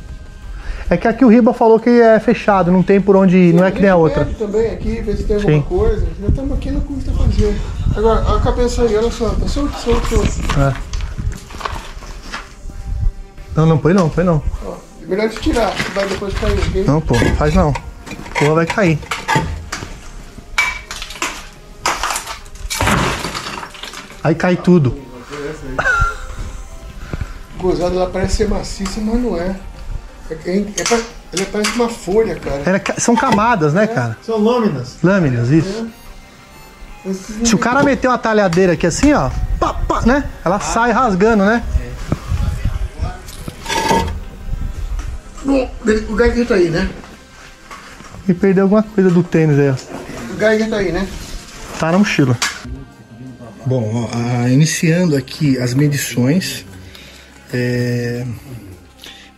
É 0.91 0.97
que 0.97 1.07
aqui 1.07 1.23
o 1.23 1.29
Riba 1.29 1.53
falou 1.53 1.79
que 1.79 1.89
é 1.89 2.19
fechado, 2.19 2.69
não 2.69 2.83
tem 2.83 2.99
por 2.99 3.15
onde. 3.15 3.37
ir, 3.37 3.53
não 3.53 3.63
é 3.63 3.71
que 3.71 3.79
nem 3.79 3.89
a 3.89 3.95
outra. 3.95 4.25
Também 4.37 4.71
aqui, 4.71 5.01
ver 5.01 5.15
se 5.15 5.23
tem 5.23 5.39
Sim. 5.39 5.45
alguma 5.45 5.63
coisa. 5.63 6.05
Já 6.19 6.27
estamos 6.27 6.57
aqui, 6.57 6.69
não 6.69 6.81
custa 6.81 7.13
fazer. 7.13 7.55
Agora, 7.95 8.35
a 8.35 8.41
cabeça 8.41 8.81
aí, 8.81 8.97
olha 8.97 9.09
só, 9.09 9.29
tá 9.29 9.47
solto, 9.47 9.79
solto, 9.79 10.05
solto. 10.09 10.59
É. 10.59 10.73
Não, 13.55 13.65
não 13.65 13.77
põe 13.77 13.93
não, 13.93 14.09
põe 14.09 14.25
não. 14.25 14.43
Ó, 14.65 14.73
é 15.01 15.05
melhor 15.05 15.29
de 15.29 15.37
tirar, 15.37 15.73
vai 15.95 16.09
depois 16.09 16.33
cair, 16.33 16.59
ok? 16.59 16.83
Não, 16.83 16.99
pô, 16.99 17.15
faz 17.37 17.55
não. 17.55 17.71
Porra 18.37 18.55
vai 18.55 18.65
cair. 18.65 18.99
Aí 24.21 24.35
cai 24.35 24.57
tudo. 24.57 24.99
Gozada, 27.57 27.95
ela 27.95 28.09
parece 28.09 28.35
ser 28.35 28.49
maciça, 28.49 28.99
mas 28.99 29.21
não 29.21 29.37
é. 29.37 29.55
É, 30.45 30.51
é, 30.51 30.57
é 30.57 31.21
ela 31.33 31.45
parece 31.49 31.71
uma 31.71 31.87
folha, 31.87 32.35
cara. 32.35 32.61
Era 32.65 32.81
são 32.97 33.15
camadas, 33.15 33.73
né, 33.73 33.87
cara? 33.87 34.17
São 34.21 34.37
lâminas. 34.37 34.97
Lâminas, 35.01 35.49
isso. 35.49 35.87
Se 37.43 37.55
o 37.55 37.57
cara 37.57 37.83
meter 37.83 38.07
uma 38.07 38.17
talhadeira 38.17 38.73
aqui 38.73 38.85
assim, 38.85 39.13
ó, 39.13 39.31
pá, 39.59 39.73
pá, 39.73 40.01
né? 40.05 40.29
Ela 40.43 40.59
sai 40.59 40.91
rasgando, 40.91 41.45
né? 41.45 41.63
Bom, 45.43 45.71
o 46.09 46.17
Geiger 46.17 46.47
tá 46.47 46.55
aí, 46.55 46.69
né? 46.69 46.87
E 48.27 48.33
perdeu 48.33 48.63
alguma 48.63 48.83
coisa 48.83 49.09
do 49.09 49.23
tênis 49.23 49.57
aí, 49.57 49.69
ó. 49.69 50.33
O 50.33 50.37
Geiger 50.37 50.69
tá 50.69 50.77
aí, 50.77 50.91
né? 50.91 51.07
Tá 51.79 51.91
na 51.91 51.97
mochila. 51.97 52.37
Bom, 53.65 54.05
ó, 54.05 54.09
ah, 54.13 54.49
iniciando 54.49 55.15
aqui 55.15 55.57
as 55.57 55.73
medições. 55.73 56.65
é, 57.53 58.25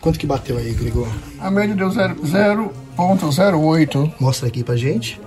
Quanto 0.03 0.19
que 0.19 0.27
bateu 0.27 0.57
aí, 0.57 0.73
Gregor? 0.73 1.07
A 1.39 1.49
média 1.49 1.73
deu 1.73 1.89
zero- 1.89 2.15
0.08. 2.25 4.13
Mostra 4.19 4.49
aqui 4.49 4.61
pra 4.61 4.75
gente. 4.75 5.17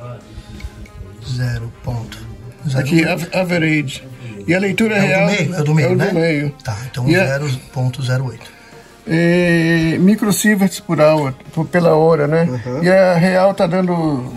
0.08. 1.25 2.79
Aqui, 2.79 3.03
av- 3.07 3.29
average. 3.35 4.05
E 4.47 4.55
a 4.55 4.59
leitura 4.59 4.97
É 4.97 5.01
real 5.01 5.27
meio? 5.31 5.55
É 5.55 5.61
o 5.61 5.65
do 5.65 5.75
meio, 5.75 5.89
é 5.89 5.93
o 5.93 5.97
né? 5.97 6.07
do 6.09 6.15
meio. 6.15 6.51
Tá, 6.63 6.77
então 6.91 7.09
E 7.09 7.17
a- 7.17 7.25
0.08. 7.39 8.39
É, 9.09 9.97
microsieverts 9.99 10.81
por 10.81 10.99
por- 11.55 11.67
pela 11.69 11.95
hora, 11.95 12.27
né? 12.27 12.47
E 12.83 12.89
a 12.91 13.15
real 13.15 13.55
tá 13.55 13.67
dando 13.67 14.31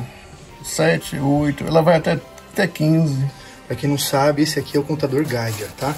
7, 0.63 1.19
8, 1.19 1.65
ela 1.65 1.81
vai 1.81 1.97
até, 1.97 2.17
até 2.53 2.65
15. 2.65 3.25
Pra 3.67 3.75
quem 3.75 3.89
não 3.89 3.97
sabe, 3.97 4.43
esse 4.43 4.57
aqui 4.57 4.77
é 4.77 4.79
o 4.79 4.83
contador 4.83 5.23
Geiger, 5.25 5.67
tá? 5.77 5.93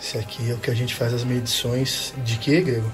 Esse 0.00 0.18
aqui 0.18 0.50
é 0.50 0.54
o 0.54 0.58
que 0.58 0.70
a 0.70 0.74
gente 0.74 0.94
faz 0.94 1.12
as 1.12 1.24
medições 1.24 2.14
de 2.24 2.36
quê, 2.38 2.60
Grego? 2.60 2.90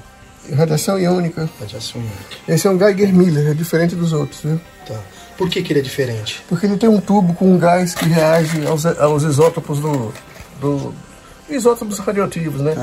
Radiação 0.52 0.98
iônica. 0.98 1.48
Radiação 1.60 2.00
iônica. 2.00 2.24
Esse 2.48 2.66
é 2.66 2.70
um 2.70 2.78
Geiger 2.78 3.12
Miller, 3.12 3.50
é 3.50 3.54
diferente 3.54 3.94
dos 3.94 4.12
outros, 4.12 4.40
viu? 4.42 4.60
Tá. 4.86 4.98
Por 5.36 5.48
que, 5.48 5.62
que 5.62 5.72
ele 5.72 5.80
é 5.80 5.82
diferente? 5.82 6.42
Porque 6.48 6.66
ele 6.66 6.76
tem 6.76 6.88
um 6.88 7.00
tubo 7.00 7.32
com 7.34 7.52
um 7.52 7.58
gás 7.58 7.94
que 7.94 8.04
reage 8.06 8.66
aos, 8.66 8.84
aos 8.84 9.22
isótopos 9.22 9.78
do, 9.80 10.12
do 10.60 10.94
isótopos 11.48 11.98
radioativos, 11.98 12.60
né? 12.60 12.74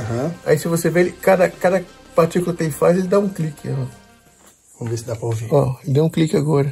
Aí 0.45 0.57
se 0.57 0.67
você 0.67 0.89
vê, 0.89 1.01
ele, 1.01 1.11
cada, 1.11 1.49
cada 1.49 1.83
partícula 2.15 2.55
que 2.55 2.63
ele 2.63 2.71
faz, 2.71 2.97
ele 2.97 3.07
dá 3.07 3.19
um 3.19 3.29
clique. 3.29 3.69
Ó, 3.69 3.85
Vamos 4.79 4.91
ver 4.91 4.97
se 4.97 5.05
dá 5.05 5.15
pra 5.15 5.25
ouvir. 5.27 5.47
ó 5.51 5.75
ele 5.83 5.93
deu 5.93 6.05
um 6.05 6.09
clique 6.09 6.35
agora. 6.37 6.71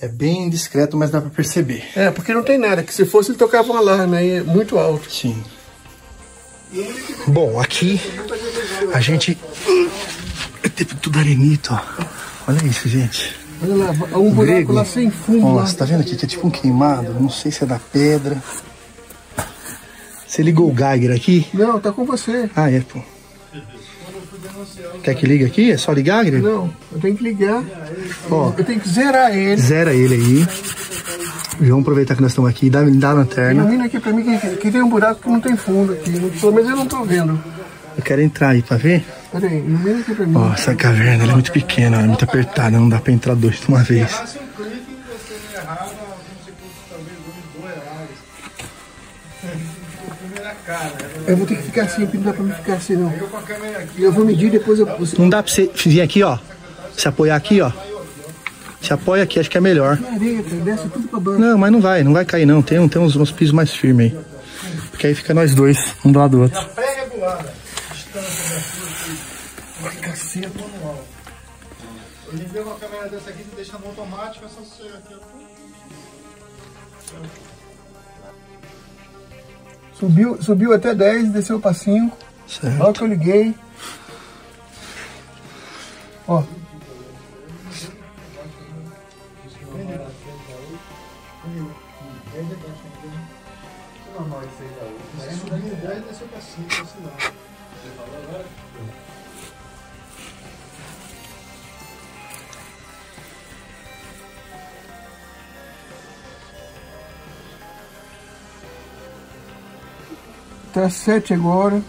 É 0.00 0.06
bem 0.06 0.48
discreto, 0.48 0.96
mas 0.96 1.10
dá 1.10 1.20
pra 1.20 1.30
perceber. 1.30 1.82
É, 1.96 2.10
porque 2.10 2.32
não 2.32 2.42
tem 2.42 2.56
nada, 2.56 2.82
que 2.82 2.94
se 2.94 3.04
fosse 3.04 3.30
ele 3.30 3.38
tocava 3.38 3.72
um 3.72 3.76
alarme 3.76 4.16
aí 4.16 4.40
muito 4.42 4.78
alto. 4.78 5.10
Sim. 5.10 5.42
Bom, 7.26 7.58
aqui 7.60 8.00
a 8.92 9.00
gente. 9.00 9.36
Teve 10.76 10.94
tudo 10.96 11.18
arenito, 11.18 11.72
ó. 11.72 12.04
Olha 12.46 12.64
isso, 12.64 12.88
gente. 12.88 13.34
Olha 13.60 13.74
lá, 13.74 13.90
um 13.90 14.30
buraco 14.30 14.44
Grego. 14.44 14.72
lá 14.72 14.84
sem 14.84 15.10
fundo. 15.10 15.46
Ó, 15.46 15.54
lá. 15.54 15.66
você 15.66 15.76
tá 15.76 15.84
vendo 15.84 16.02
aqui 16.02 16.16
que 16.16 16.24
é 16.24 16.28
tipo 16.28 16.46
um 16.46 16.50
queimado? 16.50 17.14
Não 17.14 17.28
sei 17.28 17.50
se 17.50 17.64
é 17.64 17.66
da 17.66 17.80
pedra. 17.80 18.40
Você 20.26 20.42
ligou 20.42 20.70
o 20.70 20.76
Geiger 20.76 21.16
aqui? 21.16 21.48
Não, 21.52 21.80
tá 21.80 21.90
com 21.90 22.04
você. 22.04 22.48
Ah, 22.54 22.70
é, 22.70 22.80
pô. 22.80 23.00
Quer 25.02 25.14
que 25.14 25.26
ligue 25.26 25.44
aqui? 25.44 25.70
É 25.70 25.76
só 25.76 25.92
ligar, 25.92 26.24
Grego? 26.24 26.46
Não, 26.46 26.70
eu 26.92 27.00
tenho 27.00 27.16
que 27.16 27.22
ligar. 27.24 27.62
Ó. 28.30 28.52
Eu 28.56 28.64
tenho 28.64 28.80
que 28.80 28.88
zerar 28.88 29.36
ele. 29.36 29.60
Zera 29.60 29.92
ele 29.94 30.14
aí. 30.14 30.46
Vamos 31.60 31.82
aproveitar 31.82 32.14
que 32.14 32.22
nós 32.22 32.32
estamos 32.32 32.50
aqui. 32.50 32.70
Dá, 32.70 32.82
dá 32.82 33.10
a 33.10 33.12
lanterna. 33.12 33.62
Ilumina 33.62 33.84
aqui 33.86 33.98
pra 33.98 34.12
mim 34.12 34.38
que, 34.38 34.56
que 34.56 34.70
tem 34.70 34.82
um 34.82 34.88
buraco 34.88 35.22
que 35.22 35.28
não 35.28 35.40
tem 35.40 35.56
fundo 35.56 35.92
aqui. 35.92 36.12
Pelo 36.40 36.52
menos 36.52 36.70
eu 36.70 36.76
não 36.76 36.86
tô 36.86 37.04
vendo. 37.04 37.38
Eu 37.96 38.02
quero 38.02 38.22
entrar 38.22 38.50
aí 38.50 38.62
pra 38.62 38.76
ver. 38.76 39.04
Pera 39.32 39.46
aí, 39.46 39.58
ilumina 39.58 39.98
aqui 39.98 40.14
pra 40.14 40.26
mim. 40.26 40.36
Ó, 40.36 40.52
essa 40.52 40.74
caverna 40.74 41.24
é 41.24 41.26
muito 41.26 41.50
pequena, 41.52 42.00
é 42.00 42.04
muito 42.04 42.24
apertada, 42.24 42.78
não 42.78 42.88
dá 42.88 43.00
pra 43.00 43.12
entrar 43.12 43.34
dois 43.34 43.60
de 43.60 43.68
uma 43.68 43.82
vez. 43.82 44.38
Eu 51.28 51.36
vou 51.36 51.46
ter 51.46 51.56
que 51.56 51.62
ficar 51.62 51.82
assim, 51.82 52.06
porque 52.06 52.16
não 52.16 52.24
dá 52.24 52.32
pra 52.32 52.42
mim 52.42 52.52
ficar 52.52 52.74
assim 52.74 52.96
não. 52.96 53.12
E 53.96 54.02
eu 54.02 54.10
vou 54.10 54.24
medir 54.24 54.50
depois 54.50 54.78
eu. 54.78 54.86
Não 55.18 55.28
dá 55.28 55.42
pra 55.42 55.52
você 55.52 55.70
vir 55.74 56.00
aqui, 56.00 56.22
ó. 56.22 56.38
Se 56.96 57.06
apoiar 57.06 57.36
aqui, 57.36 57.60
ó. 57.60 57.70
Se 58.80 58.94
apoia 58.94 59.24
aqui, 59.24 59.38
acho 59.38 59.50
que 59.50 59.58
é 59.58 59.60
melhor. 59.60 59.98
Na. 60.00 61.38
Não, 61.38 61.58
mas 61.58 61.70
não 61.70 61.80
vai, 61.82 62.02
não 62.02 62.14
vai 62.14 62.24
cair 62.24 62.46
não. 62.46 62.62
Tem, 62.62 62.88
tem 62.88 63.02
uns, 63.02 63.14
uns 63.14 63.30
pisos 63.30 63.52
mais 63.52 63.70
firmes 63.70 64.12
aí. 64.12 64.18
Porque 64.90 65.06
aí 65.06 65.14
fica 65.14 65.34
nós 65.34 65.54
dois, 65.54 65.94
um 66.02 66.10
do 66.10 66.18
lado 66.18 66.30
do 66.30 66.42
outro. 66.44 66.66
Caceta. 70.00 70.50
Em 72.32 72.36
dia 72.36 72.62
uma 72.62 72.74
câmera 72.76 73.08
dessa 73.08 73.30
aqui, 73.30 73.42
você 73.42 73.56
deixa 73.56 73.78
no 73.78 73.86
automático, 73.86 74.44
é 74.44 74.48
só 74.48 74.60
você 74.60 74.88
aqui, 74.96 75.14
ó. 75.14 75.27
Subiu, 79.98 80.40
subiu 80.40 80.72
até 80.72 80.94
10, 80.94 81.30
desceu 81.30 81.58
pra 81.58 81.74
5. 81.74 82.16
Certo. 82.46 82.82
Olha 82.82 82.92
que 82.92 83.02
eu 83.02 83.08
liguei. 83.08 83.54
Ó. 86.26 86.42
Tá 110.72 110.88
7 110.90 111.34
agora. 111.34 111.82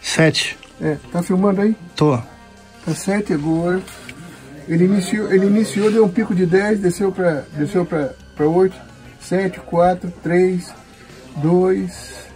Sete. 0.00 0.58
É, 0.80 0.96
tá 1.12 1.22
filmando 1.22 1.60
aí? 1.60 1.76
Tô. 1.96 2.16
Tá 2.16 2.94
7 2.94 3.32
agora. 3.32 3.82
Ele 4.68 4.84
iniciou, 4.84 5.32
ele 5.32 5.46
iniciou, 5.46 5.90
deu 5.90 6.04
um 6.04 6.08
pico 6.08 6.34
de 6.34 6.46
10, 6.46 6.80
desceu 6.80 7.10
pra, 7.10 7.44
desceu 7.54 7.84
pra, 7.84 8.14
pra 8.36 8.46
8. 8.46 8.76
7, 9.20 9.60
4, 9.60 10.10
3, 10.22 10.74
2. 11.36 12.28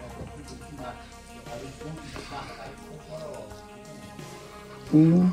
Um. 4.93 5.31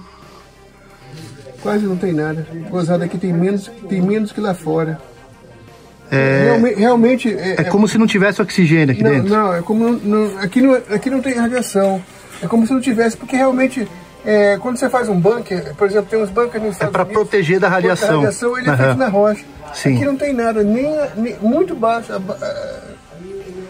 Quase 1.61 1.85
não 1.85 1.97
tem 1.97 2.13
nada. 2.13 2.47
Gozada 2.69 3.05
aqui 3.05 3.17
tem 3.17 3.33
menos, 3.33 3.69
tem 3.89 4.01
menos 4.01 4.31
que 4.31 4.39
lá 4.39 4.53
fora. 4.53 5.01
É, 6.11 6.43
Realme- 6.45 6.73
realmente. 6.75 7.35
é 7.37 7.63
como 7.65 7.87
se 7.87 7.97
não 7.97 8.07
tivesse 8.07 8.41
oxigênio 8.41 8.91
aqui 8.93 9.03
não, 9.03 9.11
dentro. 9.11 9.29
Não, 9.29 9.53
é 9.53 9.61
como. 9.61 9.89
Não, 9.91 10.37
aqui, 10.39 10.59
não, 10.61 10.73
aqui 10.73 11.09
não 11.09 11.21
tem 11.21 11.33
radiação. 11.35 12.01
É 12.41 12.47
como 12.47 12.65
se 12.65 12.73
não 12.73 12.81
tivesse, 12.81 13.15
porque 13.17 13.35
realmente. 13.35 13.87
é, 14.25 14.57
quando 14.61 14.77
você 14.77 14.89
faz 14.89 15.07
um 15.07 15.17
bunker, 15.19 15.73
por 15.75 15.87
exemplo, 15.87 16.09
tem 16.09 16.21
uns 16.21 16.29
bunkers 16.29 16.61
nos 16.63 16.73
Estados 16.73 16.93
É 16.93 16.97
Unidos, 16.97 17.13
proteger 17.13 17.59
da 17.59 17.67
contra 17.67 17.67
a 17.67 17.89
radiação. 17.89 18.15
radiação 18.21 18.57
ele 18.57 18.67
é 18.67 18.71
Aham. 18.71 18.83
feito 18.83 18.97
na 18.97 19.07
rocha. 19.07 19.45
Sim. 19.73 19.95
Aqui 19.95 20.05
não 20.05 20.15
tem 20.17 20.33
nada, 20.33 20.61
nem, 20.63 20.93
nem- 21.15 21.35
muito 21.41 21.73
baixo. 21.75 22.11
aba- 22.11 22.37
ah, 22.41 22.79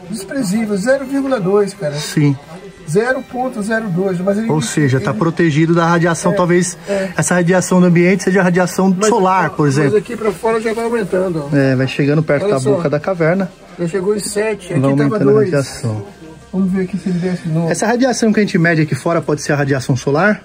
desprezível, 0.09 0.75
0,2, 0.75 1.73
cara. 1.75 1.93
Sim. 1.93 2.35
0,02. 2.89 4.19
Mas 4.23 4.37
ele, 4.37 4.49
Ou 4.51 4.61
seja, 4.61 4.97
está 4.97 5.13
protegido 5.13 5.73
da 5.73 5.85
radiação. 5.85 6.31
É, 6.31 6.35
Talvez 6.35 6.77
é. 6.87 7.09
essa 7.15 7.35
radiação 7.35 7.79
do 7.79 7.87
ambiente 7.87 8.23
seja 8.23 8.41
radiação 8.41 8.95
mas- 8.97 9.07
solar, 9.09 9.51
por 9.51 9.67
Mas 9.67 9.77
exemplo. 9.77 9.97
aqui 9.97 10.15
pra 10.15 10.31
fora 10.31 10.59
já 10.59 10.73
vai 10.73 10.85
aumentando. 10.85 11.49
ó. 11.51 11.55
É, 11.55 11.75
vai 11.75 11.87
chegando 11.87 12.23
perto 12.23 12.43
Olha 12.45 12.53
da 12.55 12.59
só. 12.59 12.71
boca 12.71 12.89
da 12.89 12.99
caverna, 12.99 13.49
Já 13.79 13.87
chegou 13.87 14.15
em 14.15 14.19
7, 14.19 14.73
aqui 14.73 14.73
vai 14.73 14.81
tava 14.81 15.03
aumentando 15.03 15.29
a 15.29 15.33
2. 15.33 15.45
radiação. 15.51 16.05
Vamos 16.51 16.71
ver 16.71 16.81
aqui 16.83 16.97
se 16.97 17.09
ele 17.09 17.19
desce 17.19 17.43
de 17.43 17.49
novo. 17.49 17.69
Essa 17.71 17.85
radiação 17.85 18.33
que 18.33 18.39
a 18.39 18.43
gente 18.43 18.57
mede 18.57 18.81
aqui 18.81 18.95
fora 18.95 19.21
pode 19.21 19.41
ser 19.41 19.53
a 19.53 19.55
radiação 19.55 19.95
solar? 19.95 20.41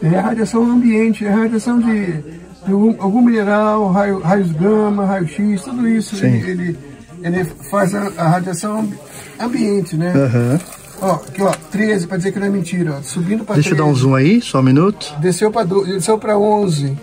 É 0.00 0.16
a 0.16 0.22
radiação 0.22 0.64
do 0.64 0.70
ambiente, 0.70 1.26
é 1.26 1.32
a 1.32 1.36
radiação 1.36 1.80
de, 1.80 2.06
de 2.06 2.72
algum, 2.72 2.94
algum 3.02 3.20
mineral, 3.20 3.90
raio- 3.90 4.20
raios 4.20 4.52
gama, 4.52 5.04
raio-x, 5.04 5.62
tudo 5.62 5.88
isso. 5.88 6.24
Ele, 6.24 6.48
ele, 6.50 6.78
ele 7.22 7.44
faz 7.70 7.92
a, 7.94 8.12
a 8.16 8.28
radiação 8.28 8.78
ambi- 8.78 8.96
ambiente, 9.40 9.96
né? 9.96 10.12
Aham. 10.14 10.60
Ó, 11.00 11.12
aqui 11.14 11.42
ó, 11.42 11.52
13, 11.70 12.06
pra 12.06 12.16
dizer 12.16 12.32
que 12.32 12.38
não 12.40 12.46
é 12.46 12.50
mentira, 12.50 12.96
ó. 12.98 13.02
Subindo 13.02 13.44
pra 13.44 13.54
Deixa 13.54 13.70
eu 13.70 13.76
13. 13.76 13.76
dar 13.76 13.84
um 13.92 13.94
zoom 13.94 14.14
aí, 14.14 14.40
só 14.40 14.58
um 14.58 14.62
minuto. 14.62 15.14
Desceu 15.20 15.50
pra, 15.50 15.62
do- 15.64 15.84
desceu 15.84 16.18
pra 16.18 16.36
11. 16.36 16.96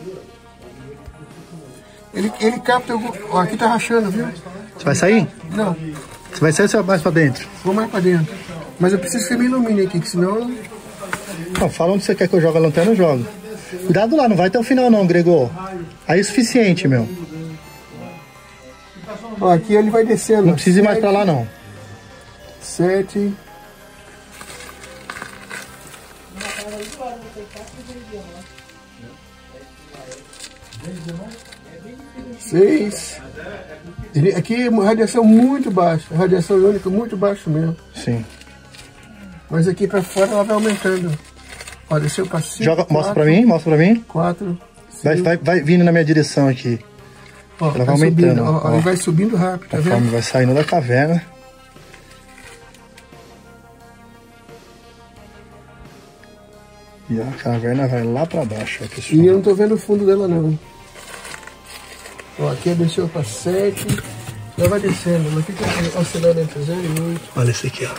Ele, 2.14 2.32
ele 2.40 2.60
capta 2.60 2.94
algum... 2.94 3.10
Ó, 3.32 3.40
aqui 3.40 3.58
tá 3.58 3.68
rachando, 3.68 4.10
viu? 4.10 4.26
Você 4.78 4.84
vai 4.86 4.96
sair? 4.96 5.28
Não, 5.54 5.76
Você 6.32 6.40
vai 6.42 6.52
sair 6.52 6.66
ou 6.66 6.70
você 6.70 6.78
vai 6.78 6.86
mais 6.86 7.02
pra 7.02 7.12
dentro? 7.12 7.48
vou 7.64 7.74
mais 7.74 7.90
pra 7.90 8.00
dentro. 8.00 8.34
Mas 8.80 8.92
eu 8.94 9.00
preciso 9.00 9.28
que 9.28 9.36
me 9.38 9.46
ilumine 9.46 9.82
aqui, 9.82 10.00
que 10.00 10.10
senão... 10.10 10.52
Não, 11.60 11.70
fala 11.70 11.94
onde 11.94 12.04
você 12.04 12.14
quer 12.16 12.28
que 12.28 12.36
eu 12.36 12.42
jogue 12.42 12.58
a 12.58 12.62
lanterna, 12.62 12.92
eu 12.92 12.96
jogo. 12.96 13.26
Cuidado 13.86 14.16
lá, 14.16 14.28
não 14.28 14.36
vai 14.36 14.48
até 14.48 14.60
o 14.60 14.64
final 14.64 14.90
não, 14.90 15.06
Gregor. 15.08 15.50
Aí 16.08 16.20
é 16.20 16.24
suficiente, 16.24 16.88
meu. 16.88 17.08
Ó, 19.40 19.52
aqui 19.52 19.74
ele 19.74 19.90
vai 19.90 20.06
descendo. 20.06 20.48
Não 20.48 20.54
precisa 20.54 20.80
ir 20.80 20.84
mais 20.84 21.00
pra 21.00 21.12
lá, 21.12 21.26
não. 21.26 21.48
7. 22.62 23.34
Ele- 34.14 34.34
Aqui 34.36 34.64
é 34.66 34.70
uma 34.70 34.86
radiação 34.86 35.24
muito 35.24 35.70
baixa, 35.70 36.06
radiação 36.16 36.58
iônica 36.58 36.90
muito 36.90 37.18
baixa 37.18 37.50
mesmo. 37.50 37.76
Sim. 37.94 38.24
Mas 39.50 39.68
aqui 39.68 39.88
pra 39.88 40.02
fora 40.02 40.32
ela 40.32 40.44
vai 40.44 40.56
aumentando. 40.56 41.12
Ó, 41.90 42.00
desceu 42.00 42.26
pra 42.26 42.42
5. 42.42 42.64
Joga, 42.64 42.86
mostra 42.90 43.14
pra 43.14 43.26
mim, 43.26 43.46
mostra 43.46 43.76
pra 43.76 43.86
mim. 43.86 44.04
4. 44.08 44.58
Vai, 45.04 45.22
vai, 45.22 45.38
vai 45.38 45.62
vindo 45.62 45.84
na 45.84 45.92
minha 45.92 46.06
direção 46.06 46.48
aqui. 46.48 46.80
Ó, 47.60 47.68
Ela 47.76 47.86
vai 47.86 47.96
aumentando. 47.96 48.28
subindo, 48.30 48.44
ó, 48.44 48.62
ó. 48.70 48.74
Ele 48.74 48.82
vai 48.82 48.98
subindo 48.98 49.36
rápido, 49.36 49.70
tá 49.70 49.78
vendo? 49.78 50.12
vai 50.12 50.22
saindo 50.22 50.54
da 50.54 50.64
caverna. 50.64 51.22
E 57.10 57.22
a 57.22 57.26
caverna 57.38 57.88
vai 57.88 58.04
lá 58.04 58.26
pra 58.26 58.44
baixo, 58.44 58.84
ó, 58.84 58.88
pessoal. 58.88 59.22
E 59.22 59.28
eu 59.28 59.34
não 59.36 59.42
tô 59.42 59.54
vendo 59.54 59.76
o 59.76 59.78
fundo 59.78 60.06
dela 60.06 60.28
não. 60.28 60.58
Ó, 62.40 62.50
aqui 62.52 62.70
desceu 62.76 63.08
pra 63.08 63.24
7. 63.24 63.86
Já 64.58 64.68
vai 64.68 64.80
descendo, 64.80 65.30
mas 65.32 65.46
fica 65.46 65.66
oscilando 66.00 66.40
entre 66.42 66.62
0 66.64 66.80
e 66.82 67.02
8. 67.12 67.22
Olha 67.36 67.52
esse 67.52 67.68
aqui, 67.68 67.86
ó. 67.86 67.96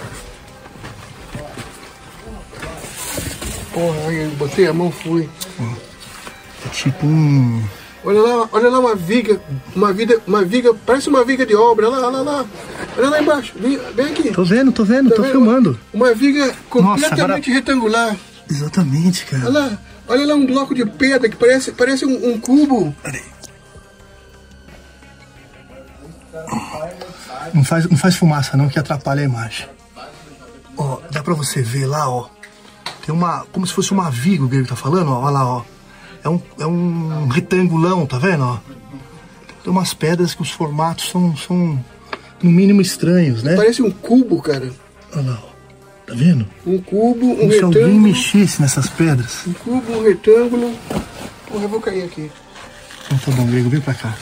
Porra, 3.72 4.08
aí 4.08 4.24
eu 4.24 4.30
botei 4.32 4.66
a 4.66 4.72
mão, 4.72 4.90
fui. 4.90 5.28
É 6.64 6.68
tipo 6.70 7.06
um. 7.06 7.62
Olha 8.04 8.20
lá, 8.22 8.48
olha 8.52 8.68
lá 8.70 8.78
uma 8.78 8.94
viga, 8.94 9.40
uma 9.74 9.92
viga, 9.92 10.20
uma 10.26 10.44
viga, 10.44 10.72
parece 10.86 11.08
uma 11.08 11.24
viga 11.24 11.44
de 11.44 11.54
obra, 11.56 11.88
olha 11.90 11.98
lá, 11.98 12.06
olha 12.08 12.22
lá. 12.22 12.46
Olha 12.96 13.08
lá 13.10 13.20
embaixo, 13.20 13.52
vem, 13.58 13.78
vem 13.94 14.06
aqui. 14.06 14.30
Tô 14.30 14.44
vendo, 14.44 14.70
tô 14.72 14.84
vendo, 14.84 15.10
Tá 15.10 15.16
tô 15.16 15.22
vendo? 15.22 15.32
filmando. 15.32 15.78
Uma 15.92 16.14
viga 16.14 16.54
completamente 16.70 17.20
agora- 17.20 17.40
retangular. 17.42 18.16
Exatamente, 18.48 19.26
cara. 19.26 19.46
Olha 19.46 19.58
lá, 19.58 19.78
olha 20.08 20.26
lá 20.26 20.34
um 20.36 20.46
bloco 20.46 20.72
de 20.74 20.86
pedra 20.86 21.28
que 21.28 21.36
parece, 21.36 21.72
parece 21.72 22.06
um, 22.06 22.30
um 22.30 22.40
cubo. 22.40 22.94
Não 27.54 27.64
faz, 27.64 27.88
não 27.88 27.96
faz 27.96 28.16
fumaça 28.16 28.56
não, 28.56 28.68
que 28.68 28.78
atrapalha 28.78 29.22
a 29.22 29.24
imagem. 29.24 29.66
Ó, 30.76 30.98
dá 31.10 31.22
pra 31.22 31.34
você 31.34 31.62
ver 31.62 31.86
lá, 31.86 32.08
ó. 32.08 32.28
Tem 33.04 33.14
uma. 33.14 33.46
Como 33.52 33.66
se 33.66 33.72
fosse 33.72 33.92
uma 33.92 34.10
viga, 34.10 34.44
o 34.44 34.48
Grego 34.48 34.68
tá 34.68 34.76
falando, 34.76 35.10
ó. 35.10 35.20
Olha 35.20 35.30
lá, 35.30 35.46
ó. 35.46 35.62
É 36.24 36.28
um, 36.28 36.40
é 36.58 36.66
um 36.66 37.28
retangulão, 37.28 38.04
tá 38.04 38.18
vendo, 38.18 38.44
ó? 38.44 38.58
Tem 39.62 39.72
umas 39.72 39.94
pedras 39.94 40.34
que 40.34 40.42
os 40.42 40.50
formatos 40.50 41.08
são, 41.08 41.36
são 41.36 41.82
no 42.42 42.50
mínimo 42.50 42.80
estranhos, 42.80 43.42
né? 43.42 43.54
Parece 43.56 43.80
um 43.82 43.90
cubo, 43.90 44.42
cara. 44.42 44.70
Olha 45.14 45.30
lá, 45.30 45.38
ó. 45.42 45.56
Tá 46.06 46.14
vendo? 46.14 46.46
Um 46.66 46.78
cubo, 46.78 47.26
um 47.32 47.36
Como 47.36 47.52
se 47.52 47.62
alguém 47.62 47.82
retângulo. 47.82 48.00
mexesse 48.08 48.60
nessas 48.60 48.88
pedras. 48.88 49.46
Um 49.46 49.52
cubo, 49.52 49.92
um 49.92 50.02
retângulo. 50.04 50.74
Porra, 51.48 51.64
eu 51.64 51.68
vou 51.68 51.80
cair 51.80 52.04
aqui. 52.04 52.30
Então 53.06 53.18
tá 53.18 53.30
bom, 53.32 53.46
Grego, 53.46 53.70
vem 53.70 53.80
pra 53.80 53.94
cá. 53.94 54.14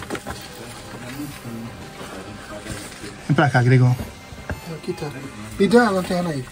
Vem 3.28 3.34
pra 3.34 3.50
cá, 3.50 3.62
Gregão. 3.62 3.96
Aqui 4.76 4.92
tá. 4.92 5.10
Me 5.58 5.68
dá 5.68 5.86
a 5.86 5.90
lanterna 5.90 6.30
aí. 6.30 6.44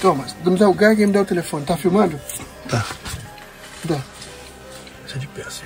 Toma, 0.00 0.24
me 0.44 0.56
dá 0.56 0.68
o 0.68 0.74
gag 0.74 1.00
e 1.02 1.06
me 1.06 1.12
dá 1.12 1.22
o 1.22 1.24
telefone. 1.24 1.64
Tá 1.66 1.76
filmando? 1.76 2.20
Tá. 2.68 2.84
Dá. 3.84 4.00
Deixa 5.04 5.18
de 5.18 5.26
pé, 5.28 5.42
assim. 5.42 5.64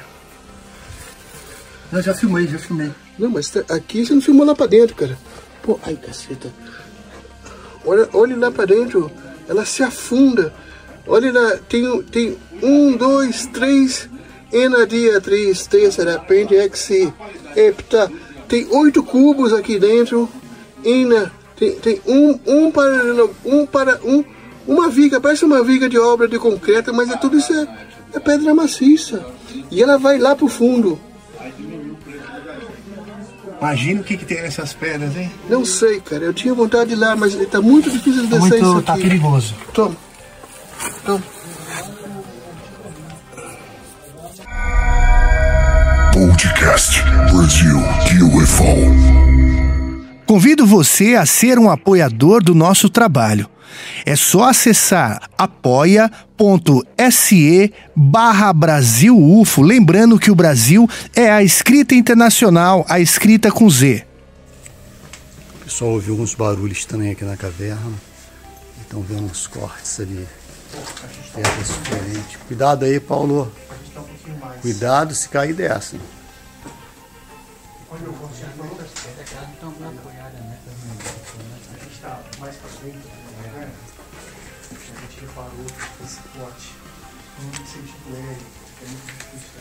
ó. 1.92 1.96
Eu 1.96 2.02
já 2.02 2.14
filmei, 2.14 2.46
já 2.46 2.58
filmei. 2.58 2.90
Não, 3.18 3.30
mas 3.30 3.48
tá- 3.50 3.64
aqui 3.74 4.04
você 4.04 4.14
não 4.14 4.20
filmou 4.22 4.44
lá 4.46 4.54
pra 4.54 4.66
dentro, 4.66 4.94
cara. 4.94 5.18
Pô, 5.62 5.78
ai, 5.84 5.96
caceta. 5.96 6.50
Olha, 7.84 8.08
olha 8.12 8.36
lá 8.36 8.50
pra 8.50 8.64
dentro. 8.66 9.10
Ela 9.48 9.64
se 9.64 9.82
afunda. 9.82 10.52
Olha 11.06 11.32
lá, 11.32 11.56
tem, 11.68 11.86
um- 11.88 12.02
tem 12.02 12.38
um, 12.62 12.96
dois, 12.96 13.46
três. 13.46 14.08
Enadiatriz, 14.52 15.66
terceira, 15.66 16.16
apêndice, 16.16 17.12
hepta. 17.56 18.10
Tem 18.48 18.66
oito 18.70 19.02
cubos 19.02 19.52
aqui 19.52 19.78
dentro. 19.78 20.28
Ina, 20.84 21.30
tem, 21.56 21.72
tem 21.76 22.00
um, 22.06 22.38
um 22.46 22.70
paralelo, 22.70 23.34
um 23.44 23.66
para 23.66 24.00
um, 24.04 24.24
uma 24.66 24.88
viga, 24.88 25.20
parece 25.20 25.44
uma 25.44 25.62
viga 25.62 25.88
de 25.88 25.98
obra 25.98 26.26
de 26.28 26.38
concreto, 26.38 26.94
mas 26.94 27.10
é 27.10 27.16
tudo 27.16 27.36
isso 27.36 27.52
é, 27.52 27.68
é 28.14 28.20
pedra 28.20 28.54
maciça. 28.54 29.24
E 29.70 29.82
ela 29.82 29.98
vai 29.98 30.18
lá 30.18 30.34
pro 30.36 30.48
fundo. 30.48 30.98
Imagina 33.60 34.00
o 34.00 34.04
que, 34.04 34.16
que 34.16 34.24
tem 34.24 34.40
nessas 34.40 34.72
pedras, 34.72 35.16
hein? 35.16 35.30
Não 35.50 35.64
sei, 35.64 36.00
cara. 36.00 36.24
Eu 36.24 36.32
tinha 36.32 36.54
vontade 36.54 36.90
de 36.90 36.94
ir 36.94 36.98
lá, 36.98 37.16
mas 37.16 37.34
tá 37.50 37.60
muito 37.60 37.90
difícil 37.90 38.22
de 38.22 38.28
Tá 38.28 38.36
descer 38.38 38.50
muito- 38.50 38.56
isso 38.64 38.76
aqui. 38.76 38.86
tá 38.86 38.96
perigoso. 38.96 39.54
Toma. 39.74 39.96
Toma. 41.04 41.22
Podcast 46.18 47.00
Brasil 47.30 47.78
UFO. 48.34 48.64
Convido 50.26 50.66
você 50.66 51.14
a 51.14 51.24
ser 51.24 51.60
um 51.60 51.70
apoiador 51.70 52.42
do 52.42 52.56
nosso 52.56 52.90
trabalho. 52.90 53.48
É 54.04 54.16
só 54.16 54.48
acessar 54.48 55.30
apoia.se 55.38 56.12
barra 57.94 58.52
Brasil 58.52 59.16
UFO, 59.16 59.62
lembrando 59.62 60.18
que 60.18 60.28
o 60.28 60.34
Brasil 60.34 60.90
é 61.14 61.30
a 61.30 61.40
escrita 61.40 61.94
internacional, 61.94 62.84
a 62.88 62.98
escrita 62.98 63.52
com 63.52 63.70
Z. 63.70 64.04
O 65.60 65.64
pessoal 65.66 65.92
ouviu 65.92 66.14
alguns 66.14 66.34
barulhos 66.34 66.84
também 66.84 67.12
aqui 67.12 67.24
na 67.24 67.36
caverna. 67.36 67.94
Estão 68.82 69.02
vendo 69.02 69.26
uns 69.26 69.46
cortes 69.46 70.00
ali. 70.00 70.26
Cuidado 72.48 72.86
aí, 72.86 72.98
Paulo. 72.98 73.52
Cuidado 74.60 75.14
se 75.14 75.28
cair 75.28 75.54
dessa. 75.54 75.96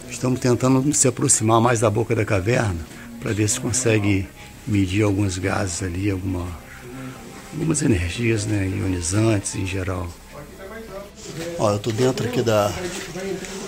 Estamos 0.10 0.40
tentando 0.40 0.94
se 0.94 1.08
aproximar 1.08 1.62
mais 1.62 1.80
da 1.80 1.90
boca 1.90 2.16
da 2.16 2.26
caverna 2.26 2.86
para 3.20 3.34
ver 3.34 3.48
se 3.48 3.60
consegue 3.60 4.28
medir 4.66 5.04
alguns 5.04 5.38
gases 5.38 5.84
ali, 5.84 6.10
alguma, 6.12 6.46
algumas 7.54 7.82
energias 7.82 8.46
né, 8.46 8.68
ionizantes 8.68 9.56
em 9.56 9.66
geral. 9.66 10.08
Ó, 11.60 11.72
eu 11.72 11.80
tô 11.80 11.92
dentro 11.92 12.28
aqui 12.28 12.42
da, 12.42 12.72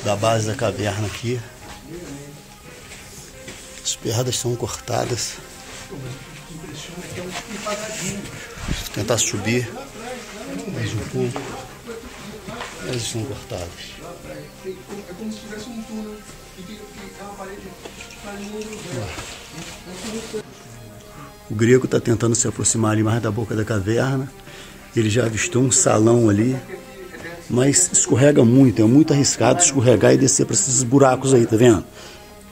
da 0.03 0.15
base 0.15 0.47
da 0.47 0.55
caverna 0.55 1.07
aqui. 1.07 1.39
As 3.83 3.95
perdas 3.95 4.37
são 4.37 4.55
cortadas. 4.55 5.33
Quadradinho. 7.63 8.21
Tentar 8.93 9.17
subir 9.17 9.69
mais 10.73 10.93
um 10.93 10.99
pouco. 11.09 11.41
Eles 12.87 13.03
estão 13.03 13.23
cortados. 13.25 13.93
É 14.65 15.13
como 15.17 15.31
se 15.31 15.39
tivesse 15.39 15.69
um 15.69 15.81
túnel 15.83 16.15
parede 17.37 17.61
O 21.49 21.55
grego 21.55 21.85
está 21.85 21.99
tentando 21.99 22.35
se 22.35 22.47
aproximar 22.47 22.91
ali 22.91 23.03
mais 23.03 23.21
da 23.21 23.31
boca 23.31 23.55
da 23.55 23.65
caverna. 23.65 24.31
Ele 24.95 25.09
já 25.09 25.25
avistou 25.25 25.63
um 25.63 25.71
salão 25.71 26.29
ali, 26.29 26.59
mas 27.49 27.89
escorrega 27.91 28.45
muito, 28.45 28.81
é 28.81 28.85
muito 28.85 29.11
arriscado 29.11 29.59
escorregar 29.59 30.13
e 30.13 30.17
descer 30.17 30.45
para 30.45 30.53
esses 30.53 30.83
buracos 30.83 31.33
aí, 31.33 31.45
tá 31.45 31.57
vendo? 31.57 31.83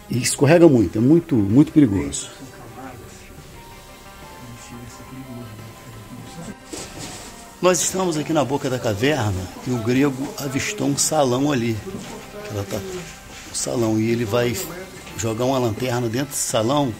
E 0.09 0.17
escorrega 0.17 0.67
muito, 0.67 0.97
é 0.97 1.01
muito, 1.01 1.35
muito 1.35 1.71
perigoso. 1.71 2.29
Nós 7.61 7.81
estamos 7.81 8.17
aqui 8.17 8.31
na 8.33 8.45
boca 8.45 8.69
da 8.69 8.79
caverna 8.79 9.41
e 9.65 9.71
o 9.71 9.77
grego 9.79 10.27
avistou 10.37 10.87
um 10.87 10.97
salão 10.97 11.51
ali. 11.51 11.75
Ela 12.51 12.63
tá, 12.63 12.77
um 12.77 13.55
salão 13.55 13.99
e 13.99 14.09
ele 14.09 14.25
vai 14.25 14.55
jogar 15.17 15.45
uma 15.45 15.57
lanterna 15.57 16.07
dentro 16.07 16.29
desse 16.29 16.49
salão 16.49 16.93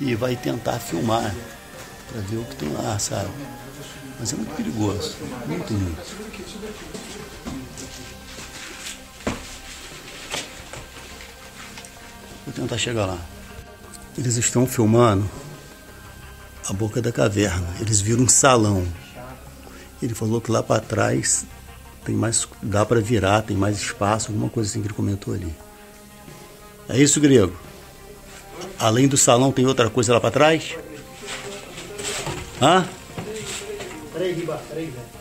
e 0.00 0.14
vai 0.14 0.34
tentar 0.34 0.78
filmar 0.78 1.34
para 2.10 2.20
ver 2.22 2.38
o 2.38 2.44
que 2.44 2.56
tem 2.56 2.72
lá, 2.72 2.98
sabe? 2.98 3.28
Mas 4.18 4.32
é 4.32 4.36
muito 4.36 4.54
perigoso, 4.56 5.16
muito, 5.46 5.72
muito. 5.72 6.27
Vou 12.48 12.54
tentar 12.54 12.78
chegar 12.78 13.04
lá. 13.04 13.18
Eles 14.16 14.36
estão 14.36 14.66
filmando 14.66 15.28
a 16.66 16.72
boca 16.72 17.02
da 17.02 17.12
caverna. 17.12 17.66
Eles 17.78 18.00
viram 18.00 18.22
um 18.22 18.28
salão. 18.28 18.88
Ele 20.00 20.14
falou 20.14 20.40
que 20.40 20.50
lá 20.50 20.62
para 20.62 20.80
trás 20.80 21.44
tem 22.06 22.14
mais, 22.14 22.48
dá 22.62 22.86
para 22.86 23.02
virar, 23.02 23.42
tem 23.42 23.54
mais 23.54 23.76
espaço, 23.76 24.28
alguma 24.28 24.48
coisa 24.48 24.70
assim 24.70 24.80
que 24.80 24.86
ele 24.86 24.94
comentou 24.94 25.34
ali. 25.34 25.54
É 26.88 26.96
isso, 26.96 27.20
grego? 27.20 27.54
Além 28.78 29.06
do 29.06 29.18
salão, 29.18 29.52
tem 29.52 29.66
outra 29.66 29.90
coisa 29.90 30.14
lá 30.14 30.20
para 30.20 30.30
trás? 30.30 30.74
Hã? 32.62 32.88
Peraí, 34.14 34.32
Riba, 34.32 34.56
peraí, 34.70 34.86
velho. 34.86 35.17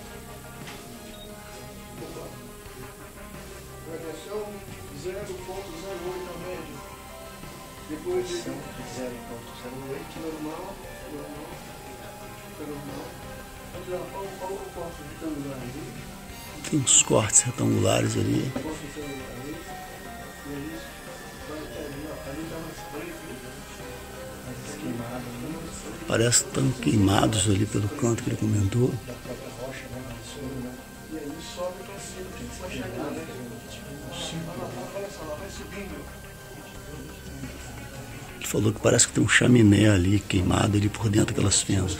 Depois 8.17 8.29
de 8.29 8.49
0.08 8.49 8.49
normal, 10.23 10.75
normal, 11.13 11.49
normal. 12.67 13.05
Qual 14.09 14.25
qual 14.39 14.53
o 14.53 14.57
corte 14.73 15.01
retangular 15.13 15.57
ali? 15.61 15.83
Tem 16.67 16.79
uns 16.79 17.03
cortes 17.03 17.41
retangulares 17.41 18.15
ali. 18.15 18.51
Parece 26.07 26.43
que 26.43 26.49
estão 26.49 26.71
queimados 26.71 27.47
ali 27.47 27.67
pelo 27.67 27.87
canto 27.87 28.23
que 28.23 28.31
ele 28.31 28.37
comentou. 28.37 28.91
Falou 38.47 38.71
que 38.71 38.79
parece 38.79 39.07
que 39.07 39.13
tem 39.13 39.23
um 39.23 39.27
chaminé 39.27 39.89
ali 39.89 40.19
queimado 40.19 40.77
ali 40.77 40.87
por 40.87 41.09
dentro 41.09 41.27
daquelas 41.27 41.61
fendas. 41.61 41.97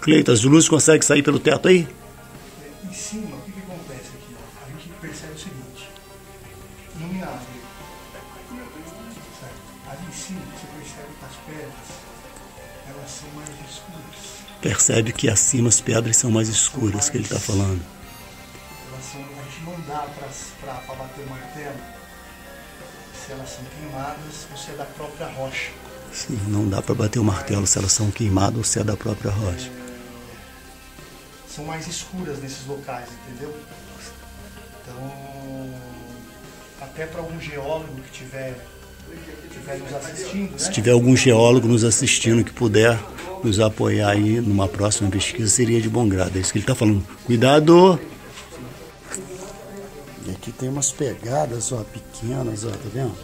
Cleiton, 0.00 0.32
as 0.32 0.44
luzes 0.44 0.68
conseguem 0.68 1.02
sair 1.02 1.22
pelo 1.22 1.40
teto 1.40 1.66
aí? 1.66 1.88
Percebe 14.60 15.12
que 15.12 15.28
acima 15.28 15.68
as 15.68 15.80
pedras 15.80 16.16
são 16.16 16.30
mais 16.30 16.48
escuras 16.48 17.08
que 17.08 17.16
ele 17.16 17.24
está 17.24 17.38
falando. 17.38 17.80
Elas 18.88 19.04
são, 19.04 19.20
a 19.20 19.42
gente 19.44 19.62
não 19.64 19.80
dá 19.86 20.06
para 20.86 20.94
bater 20.94 21.24
o 21.24 21.30
martelo 21.30 21.76
se 23.26 23.32
elas 23.32 23.50
são 23.50 23.64
queimadas 23.64 24.46
ou 24.50 24.56
se 24.56 24.70
é 24.70 24.74
da 24.74 24.84
própria 24.84 25.26
rocha. 25.26 25.70
Sim, 26.12 26.40
não 26.48 26.68
dá 26.68 26.80
para 26.80 26.94
bater 26.94 27.18
o 27.18 27.24
martelo 27.24 27.66
se 27.66 27.78
elas 27.78 27.92
são 27.92 28.10
queimadas 28.10 28.56
ou 28.56 28.64
se 28.64 28.78
é 28.78 28.84
da 28.84 28.96
própria 28.96 29.30
rocha. 29.30 29.70
São 31.48 31.64
mais 31.64 31.86
escuras 31.86 32.38
nesses 32.38 32.66
locais, 32.66 33.08
entendeu? 33.28 33.54
Então, 34.82 35.74
até 36.80 37.06
para 37.06 37.20
algum 37.20 37.40
geólogo 37.40 38.00
que 38.02 38.10
tiver, 38.12 38.56
tiver 39.50 39.78
nos 39.78 39.92
assistindo, 39.92 40.52
né? 40.52 40.58
Se 40.58 40.70
tiver 40.70 40.92
algum 40.92 41.16
geólogo 41.16 41.66
nos 41.66 41.84
assistindo 41.84 42.44
que 42.44 42.52
puder 42.52 42.98
nos 43.42 43.60
apoiar 43.60 44.10
aí 44.10 44.40
numa 44.40 44.68
próxima 44.68 45.10
pesquisa, 45.10 45.48
seria 45.48 45.80
de 45.80 45.88
bom 45.88 46.08
grado. 46.08 46.36
É 46.36 46.40
isso 46.40 46.52
que 46.52 46.58
ele 46.58 46.64
está 46.64 46.74
falando. 46.74 47.06
Cuidado! 47.24 47.98
E 50.26 50.30
aqui 50.30 50.50
tem 50.52 50.68
umas 50.68 50.90
pegadas, 50.90 51.70
ó, 51.72 51.84
pequenas, 51.84 52.64
ó, 52.64 52.70
tá 52.70 52.88
vendo? 52.92 53.14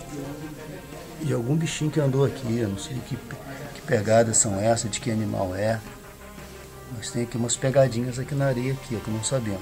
E 1.23 1.33
algum 1.33 1.57
bichinho 1.57 1.91
que 1.91 2.01
andou 2.01 2.25
aqui, 2.25 2.59
eu 2.59 2.69
não 2.69 2.79
sei 2.79 2.97
que, 3.09 3.17
que 3.17 3.83
pegadas 3.87 4.37
são 4.37 4.59
essas, 4.61 4.91
de 4.91 5.01
que 5.01 5.11
animal 5.11 5.55
é. 5.55 5.81
Mas 6.97 7.11
tem 7.11 7.23
aqui 7.23 7.37
umas 7.37 7.57
pegadinhas 7.57 8.19
aqui 8.19 8.35
na 8.35 8.47
areia 8.47 8.73
aqui, 8.73 8.97
ó, 8.97 8.99
que 9.05 9.11
não 9.11 9.25
sabemos. 9.25 9.61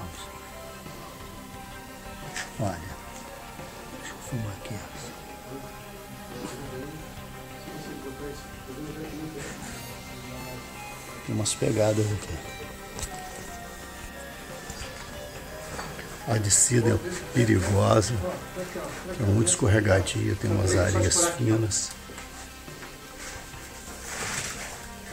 Olha. 2.59 2.77
Deixa 4.01 4.13
eu 4.13 4.29
filmar 4.29 4.53
aqui. 4.63 4.90
Tem 11.31 11.37
umas 11.37 11.55
pegadas 11.55 12.05
aqui. 12.11 12.33
A 16.27 16.37
descida 16.37 16.89
é 16.89 17.33
perigosa, 17.33 18.13
é 19.17 19.23
muito 19.23 19.47
escorregadia, 19.47 20.35
tem 20.35 20.51
umas 20.51 20.75
areias 20.75 21.27
finas. 21.37 21.91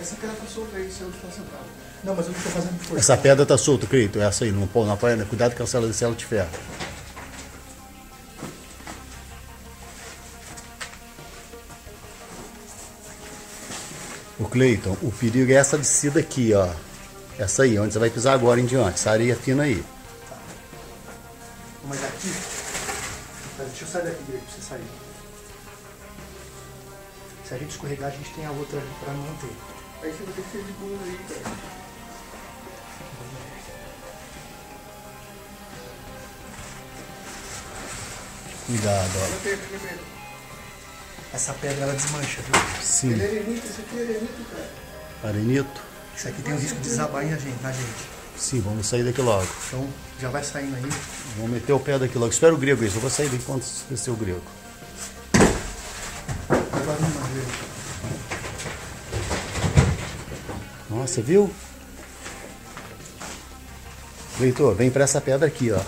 Essa 0.00 0.16
pedra 0.16 0.34
tá 0.34 0.47
solta 0.52 0.76
aí, 0.76 0.90
se 0.90 1.02
eu 1.02 1.12
tá 1.12 1.30
sentado. 1.30 1.64
Não, 2.02 2.16
mas 2.16 2.26
eu 2.26 2.32
não 2.32 2.40
tô 2.40 2.48
fazendo 2.50 2.78
força. 2.80 2.98
Essa 2.98 3.16
pedra 3.16 3.47
tá 3.47 3.56
solta, 3.56 3.86
Creito, 3.86 4.20
essa 4.20 4.44
aí, 4.44 4.50
não 4.50 4.66
pô 4.66 4.84
na 4.84 4.97
praia, 4.97 5.24
cuidado 5.24 5.55
que 5.55 5.62
ela 5.62 5.92
se 5.92 6.05
ela 6.05 6.14
de 6.16 6.24
ferro. 6.24 6.50
O 14.39 14.49
Cleiton, 14.49 14.97
o 15.02 15.10
perigo 15.10 15.50
é 15.50 15.57
essa 15.57 15.76
descida 15.76 16.20
aqui, 16.20 16.55
ó. 16.55 16.68
Essa 17.39 17.65
aí, 17.65 17.78
onde 17.78 17.92
você 17.92 17.99
vai 17.99 18.10
pisar 18.10 18.34
agora 18.34 18.60
em 18.60 18.67
diante, 18.67 18.94
essa 18.94 19.10
areia 19.10 19.34
fina 19.36 19.65
aí. 19.65 19.84
Mas 21.84 22.05
aqui. 22.05 22.33
Mas 23.58 23.68
deixa 23.68 23.84
eu 23.84 23.89
sair 23.89 24.05
daqui, 24.05 24.23
Grego, 24.28 24.44
pra 24.44 24.55
você 24.55 24.62
sair. 24.68 24.84
Se 27.44 27.55
a 27.55 27.58
gente 27.58 27.70
escorregar, 27.70 28.08
a 28.08 28.12
gente 28.12 28.31
tem 28.34 28.47
a 28.47 28.50
outra 28.50 28.78
ali 28.78 28.91
pra 29.02 29.12
manter. 29.15 29.50
Aí 30.02 30.12
você 30.12 30.23
vai 30.23 30.34
ter 30.34 30.42
que 30.42 30.50
ser 30.50 30.65
de 30.65 30.73
boa 30.73 30.99
aí, 31.02 31.18
cara. 31.28 31.57
Cuidado, 38.67 39.10
ó. 40.15 40.17
Essa 41.32 41.52
pedra 41.55 41.84
ela 41.84 41.94
desmancha, 41.94 42.40
viu? 42.42 42.82
Sim. 42.82 43.12
Ele 43.12 43.23
é 43.23 43.26
arenito, 43.26 43.66
esse 43.66 43.81
aqui 43.81 43.98
é 43.98 44.02
arenito, 44.02 44.44
cara. 44.50 44.70
Arenito? 45.24 45.81
Isso 46.16 46.28
aqui 46.28 46.42
tem 46.42 46.55
o 46.55 46.58
risco 46.58 46.76
de 46.76 46.89
desabar 46.89 47.24
na 47.24 47.36
gente, 47.36 47.62
na 47.62 47.70
gente. 47.70 48.18
Sim, 48.36 48.60
vamos 48.60 48.86
sair 48.86 49.05
daqui 49.05 49.20
logo. 49.20 49.47
Então 49.66 49.89
já 50.20 50.28
vai 50.31 50.42
saindo 50.42 50.74
aí. 50.76 50.82
Vamos 51.36 51.50
meter 51.52 51.73
o 51.73 51.81
pé 51.81 51.98
daqui 51.98 52.16
logo. 52.16 52.32
Espera 52.32 52.55
o 52.55 52.58
grego 52.58 52.84
isso, 52.84 52.97
eu 52.97 53.00
vou 53.00 53.10
sair 53.10 53.28
daqui 53.28 53.44
quando 53.44 53.65
descer 53.90 54.10
o 54.10 54.16
grego. 54.16 54.42
Nossa, 60.89 61.20
viu? 61.20 61.52
Leitor, 64.40 64.74
vem 64.74 64.90
pra 64.90 65.05
essa 65.05 65.20
pedra 65.20 65.47
aqui, 65.47 65.70
ó. 65.70 65.81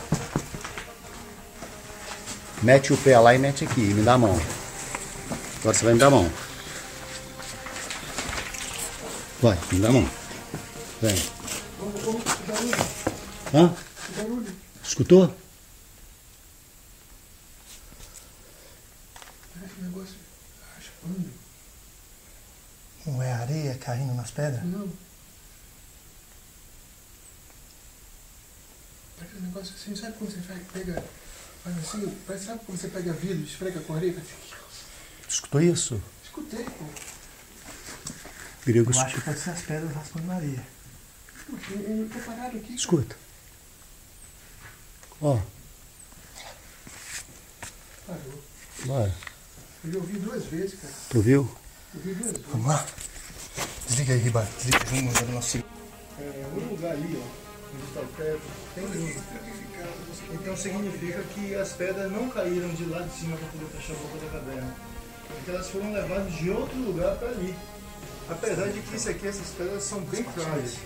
Mete 2.63 2.93
o 2.93 2.97
pé 2.97 3.19
lá 3.19 3.35
e 3.35 3.39
mete 3.39 3.65
aqui, 3.65 3.81
e 3.81 3.95
me 3.95 4.03
dá 4.03 4.15
a 4.15 4.19
mão. 4.19 4.39
Agora 5.61 5.75
você 5.77 5.85
vai 5.85 5.93
me 5.95 5.99
dar 6.01 6.07
a 6.07 6.11
mão. 6.11 6.33
Vai, 9.43 9.59
me 9.73 9.81
dá 9.81 9.89
a 9.89 9.93
mão. 9.93 10.11
Vem. 11.03 11.15
Hã? 13.55 13.75
barulho. 14.17 14.57
Escutou? 14.83 15.35
Parece 19.55 19.75
um 19.81 19.85
negócio 19.85 20.15
raspando. 20.77 21.31
Não 23.07 23.23
é 23.23 23.33
areia 23.33 23.75
caindo 23.77 24.15
nas 24.15 24.31
pedras? 24.31 24.65
Não. 24.65 24.89
Parece 29.19 29.37
um 29.37 29.41
negócio 29.43 29.75
assim, 29.75 29.97
sabe 29.97 30.17
quando 30.19 30.33
você 30.33 30.41
faz- 30.41 30.63
pega. 30.73 31.05
Faz 31.65 31.77
assim, 31.79 32.17
parece, 32.27 32.47
sabe 32.47 32.61
quando 32.65 32.79
você 32.81 32.89
pega 32.89 33.13
vidro, 33.13 33.43
esfrega 33.45 33.81
com 33.81 33.95
areia? 33.95 34.15
Faz 34.15 34.27
Escutou 35.31 35.61
isso? 35.61 36.03
Escutei, 36.25 36.65
pô. 36.65 36.85
Grego 38.67 38.93
Eu 38.93 39.01
acho 39.01 39.15
que 39.15 39.21
pode 39.21 39.39
ser 39.39 39.51
as 39.51 39.63
pedras 39.63 39.95
raspando 39.95 40.27
tô 42.09 42.19
parado 42.19 42.57
aqui. 42.57 42.75
Escuta. 42.75 43.17
Ó, 45.23 45.39
Parou. 48.07 48.43
bora. 48.87 49.15
Eu 49.85 49.93
já 49.93 49.99
ouvi 49.99 50.19
duas 50.19 50.45
vezes, 50.47 50.81
cara. 50.81 50.95
Tu 51.11 51.21
viu? 51.21 51.57
Eu 51.95 52.01
ouvi 52.01 52.15
duas 52.15 52.33
vezes. 52.33 52.47
Vamos 52.51 52.67
lá? 52.67 52.87
Desliga 53.87 54.15
aí, 54.15 54.19
Riba. 54.19 54.49
Desliga. 54.57 54.79
Vamos 54.85 55.05
mandar 55.05 55.23
o 55.23 55.33
nosso. 55.33 55.59
É, 55.59 56.47
um 56.55 56.71
lugar 56.71 56.93
ali, 56.93 57.17
ó, 57.17 57.75
onde 57.75 57.87
está 57.87 58.01
o 58.01 58.07
teto, 58.17 58.43
tem 58.75 58.85
luz. 58.85 59.17
Então 60.33 60.57
significa 60.57 61.23
que 61.23 61.55
as 61.55 61.73
pedras 61.73 62.11
não 62.11 62.29
caíram 62.31 62.69
de 62.75 62.85
lá 62.87 63.03
de 63.03 63.17
cima 63.17 63.37
para 63.37 63.49
poder 63.49 63.67
fechar 63.67 63.93
a 63.93 63.97
boca 63.97 64.19
da 64.19 64.31
caverna. 64.33 64.90
Porque 65.37 65.51
elas 65.51 65.69
foram 65.71 65.93
levadas 65.93 66.33
de 66.35 66.51
outro 66.51 66.79
lugar 66.79 67.17
para 67.17 67.29
ali. 67.29 67.55
Apesar 68.29 68.67
de 68.69 68.81
que 68.81 68.97
isso 68.97 69.09
aqui, 69.11 69.27
essas 69.27 69.49
pedras 69.49 69.83
são 69.83 70.01
bem 70.01 70.25
frágeis. 70.25 70.77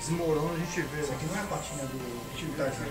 Desmorona, 0.00 0.54
a 0.54 0.58
gente 0.58 0.80
vê. 0.94 1.02
Isso 1.02 1.12
aqui 1.12 1.26
não 1.26 1.36
é 1.36 1.40
a 1.40 1.46
patinha 1.46 1.84
do 1.84 2.36
tipo 2.36 2.52
tá 2.56 2.64
aqui. 2.64 2.82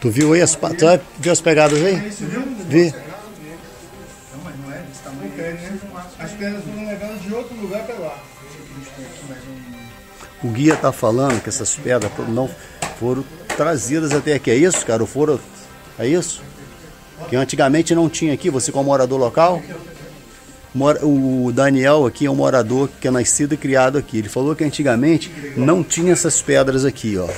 Tu 0.00 0.10
viu 0.10 0.32
aí 0.32 0.40
as, 0.42 0.56
pa- 0.56 0.70
tu 0.70 0.84
viu 1.18 1.32
as 1.32 1.40
pegadas 1.40 1.82
aí? 1.82 2.08
Isso, 2.08 2.24
viu? 2.24 2.40
Vi. 2.68 2.90
Não, 2.90 4.42
mas 4.44 4.58
não 4.60 4.72
é 4.72 4.78
desse 4.78 5.00
tamanho. 5.02 5.30
Tem, 5.32 5.52
né? 5.54 5.78
As 6.18 6.30
pedras 6.32 6.64
foram 6.64 6.86
levadas 6.88 7.22
de 7.22 7.34
outro 7.34 7.54
lugar 7.56 7.82
para 7.84 7.94
lá. 7.96 8.18
O 10.42 10.48
guia 10.48 10.76
tá 10.76 10.92
falando 10.92 11.42
que 11.42 11.48
essas 11.48 11.74
pedras 11.74 12.10
não 12.28 12.48
foram 12.98 13.24
trazidas 13.56 14.12
até 14.12 14.34
aqui. 14.34 14.50
É 14.50 14.54
isso, 14.56 14.84
cara? 14.86 15.02
Ou 15.02 15.06
foram. 15.06 15.40
É 15.98 16.06
isso? 16.06 16.42
Que 17.28 17.36
antigamente 17.36 17.94
não 17.94 18.08
tinha 18.08 18.34
aqui, 18.34 18.50
você 18.50 18.70
como 18.70 18.84
morador 18.84 19.18
local. 19.18 19.62
O 21.02 21.50
Daniel 21.52 22.06
aqui 22.06 22.26
é 22.26 22.30
um 22.30 22.34
morador 22.34 22.90
que 23.00 23.08
é 23.08 23.10
nascido 23.10 23.54
e 23.54 23.56
criado 23.56 23.96
aqui. 23.96 24.18
Ele 24.18 24.28
falou 24.28 24.54
que 24.54 24.62
antigamente 24.62 25.32
não 25.56 25.82
tinha 25.82 26.12
essas 26.12 26.42
pedras 26.42 26.84
aqui, 26.84 27.16
ó. 27.16 27.28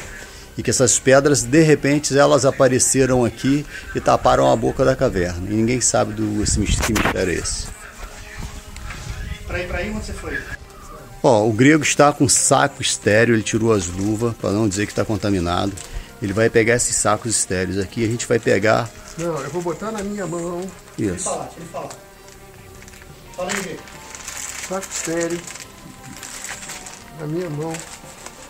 E 0.57 0.62
que 0.62 0.70
essas 0.70 0.98
pedras, 0.98 1.44
de 1.44 1.62
repente, 1.62 2.18
elas 2.18 2.44
apareceram 2.44 3.24
aqui 3.24 3.65
e 3.94 4.00
taparam 4.00 4.50
a 4.50 4.57
boca 4.57 4.84
da 4.84 4.97
caverna. 4.97 5.48
E 5.48 5.55
ninguém 5.55 5.81
sabe 5.81 6.12
do 6.12 6.42
esse 6.42 6.58
que 6.58 6.92
mistério 6.92 7.32
é 7.32 7.36
esse. 7.36 7.68
Pra 9.47 9.60
ir 9.60 9.68
pra 9.68 9.78
aí, 9.78 9.90
onde 9.90 10.05
você 10.05 10.12
foi? 10.12 10.36
Ó, 11.23 11.48
o 11.48 11.52
grego 11.52 11.84
está 11.84 12.12
com 12.12 12.28
saco 12.28 12.82
estéreo, 12.82 13.34
ele 13.36 13.42
tirou 13.42 13.73
as 13.73 13.86
luvas 13.86 14.34
para 14.34 14.50
não 14.50 14.68
dizer 14.68 14.86
que 14.86 14.92
está 14.92 15.05
contaminado. 15.05 15.73
Ele 16.20 16.32
vai 16.32 16.50
pegar 16.50 16.74
esses 16.74 16.97
sacos 16.97 17.36
estéreos 17.36 17.78
aqui, 17.78 18.05
a 18.05 18.08
gente 18.08 18.26
vai 18.26 18.40
pegar 18.40 18.90
Não, 19.18 19.36
eu 19.40 19.50
vou 19.50 19.60
botar 19.60 19.90
na 19.90 20.00
minha 20.00 20.24
mão. 20.28 20.60
isso. 20.97 21.24
Fala, 21.24 21.44
deixa 21.47 21.58
ele 21.58 21.68
falar. 21.70 21.90
Fala 23.34 23.50
aí, 23.50 23.60
Riba. 23.62 23.82
Saco 24.68 24.86
estéreo. 24.92 25.40
Na 27.18 27.26
minha 27.26 27.50
mão. 27.50 27.72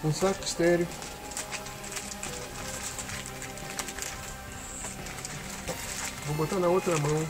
Um 0.04 0.12
saco 0.12 0.44
estéreo. 0.44 0.86
Vou 6.26 6.36
botar 6.36 6.56
na 6.56 6.68
outra 6.68 6.98
mão. 6.98 7.26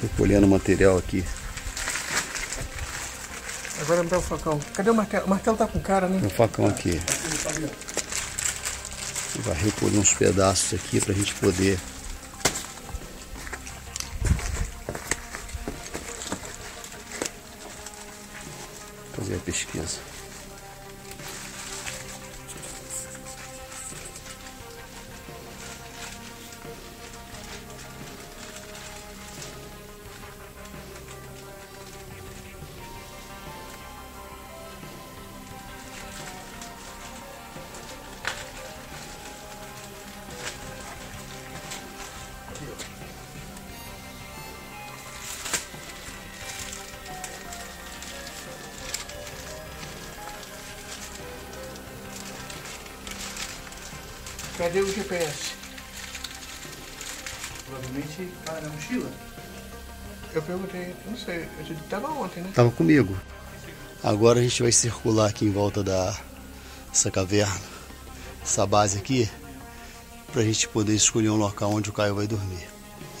Recolhendo 0.00 0.46
material 0.46 0.96
aqui. 0.96 1.22
Agora 3.80 4.02
me 4.02 4.08
dá 4.08 4.18
o 4.18 4.22
facão. 4.22 4.58
Cadê 4.74 4.90
o 4.90 4.94
martelo? 4.94 5.26
O 5.26 5.28
martelo 5.30 5.56
tá 5.56 5.66
com 5.66 5.80
cara, 5.80 6.08
né? 6.08 6.20
Um 6.24 6.30
facão 6.30 6.66
aqui. 6.66 7.00
Vai 9.40 9.54
recolher 9.54 9.98
uns 9.98 10.14
pedaços 10.14 10.74
aqui 10.74 11.00
para 11.00 11.12
a 11.12 11.16
gente 11.16 11.34
poder. 11.34 11.78
Fazer 19.14 19.34
a 19.34 19.38
pesquisa. 19.38 20.15
Não 61.10 61.16
sei, 61.16 61.48
eu 61.58 61.64
te 61.64 61.74
tava 61.88 62.08
ontem, 62.08 62.42
né? 62.42 62.50
Tava 62.54 62.70
comigo. 62.70 63.16
Agora 64.02 64.40
a 64.40 64.42
gente 64.42 64.62
vai 64.62 64.72
circular 64.72 65.28
aqui 65.28 65.44
em 65.44 65.50
volta 65.50 65.82
da 65.82 66.16
essa 66.92 67.10
caverna, 67.10 67.60
essa 68.42 68.66
base 68.66 68.96
aqui, 68.96 69.28
para 70.32 70.40
a 70.42 70.44
gente 70.44 70.68
poder 70.68 70.94
escolher 70.94 71.28
um 71.30 71.36
local 71.36 71.72
onde 71.72 71.90
o 71.90 71.92
Caio 71.92 72.14
vai 72.14 72.26
dormir. 72.26 72.66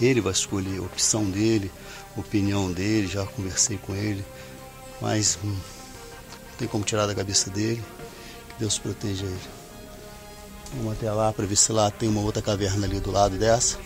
Ele 0.00 0.20
vai 0.20 0.32
escolher 0.32 0.78
a 0.78 0.82
opção 0.82 1.24
dele, 1.24 1.70
a 2.16 2.20
opinião 2.20 2.70
dele, 2.72 3.06
já 3.06 3.24
conversei 3.26 3.78
com 3.78 3.94
ele, 3.94 4.24
mas 5.00 5.38
hum, 5.42 5.48
não 5.48 6.56
tem 6.58 6.68
como 6.68 6.84
tirar 6.84 7.06
da 7.06 7.14
cabeça 7.14 7.50
dele. 7.50 7.82
Que 8.48 8.60
Deus 8.60 8.78
proteja 8.78 9.24
ele. 9.24 9.40
Vamos 10.74 10.92
até 10.92 11.10
lá 11.10 11.32
para 11.32 11.46
ver 11.46 11.56
se 11.56 11.72
lá 11.72 11.90
tem 11.90 12.08
uma 12.08 12.20
outra 12.20 12.42
caverna 12.42 12.86
ali 12.86 13.00
do 13.00 13.10
lado 13.10 13.36
dessa, 13.36 13.78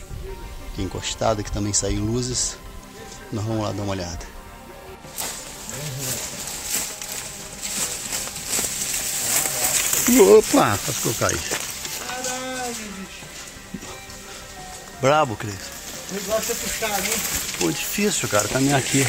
que 0.75 0.83
é 0.83 0.85
encostada, 0.85 1.43
que 1.43 1.53
também 1.53 1.73
saem 1.73 1.99
luzes. 1.99 2.57
Nós 3.33 3.45
vamos 3.45 3.63
lá 3.63 3.73
dar 3.73 3.83
uma 3.83 3.93
olhada. 3.93 4.27
Opa, 10.19 10.79
quase 10.85 11.01
que 11.01 11.07
eu 11.07 11.15
caí. 11.15 11.41
Brabo, 15.01 15.37
Cris. 15.37 15.55
O 16.11 16.15
negócio 16.15 16.53
é 16.53 16.55
puxar 16.57 16.93
ali. 16.93 17.11
Pô, 17.59 17.71
difícil, 17.71 18.29
cara, 18.29 18.49
caminhar 18.49 18.81
aqui. 18.81 19.07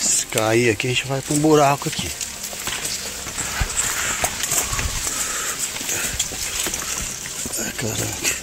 Se 0.00 0.26
cair 0.26 0.70
aqui, 0.70 0.86
a 0.86 0.90
gente 0.90 1.06
vai 1.06 1.20
pra 1.20 1.34
um 1.34 1.40
buraco 1.40 1.88
aqui. 1.88 2.08
Caraca. 7.76 8.35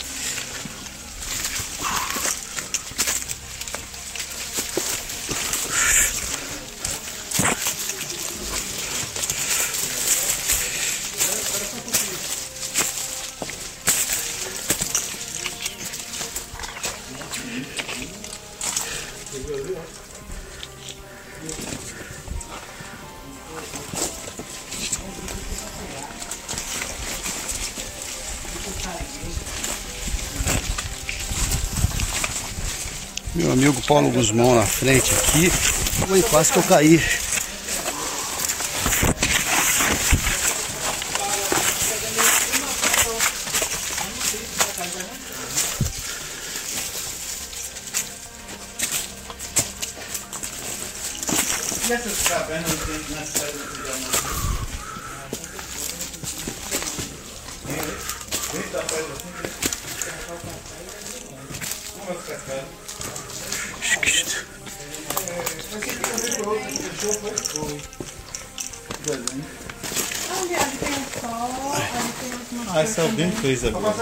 Paulo 33.94 34.10
Guzmão 34.10 34.56
na 34.56 34.66
frente 34.66 35.14
aqui. 35.14 35.52
Foi 35.52 36.24
quase 36.24 36.52
que 36.52 36.58
eu 36.58 36.64
caí. 36.64 37.00
É 73.44 73.56
fez 73.56 73.64
agora. 73.66 73.94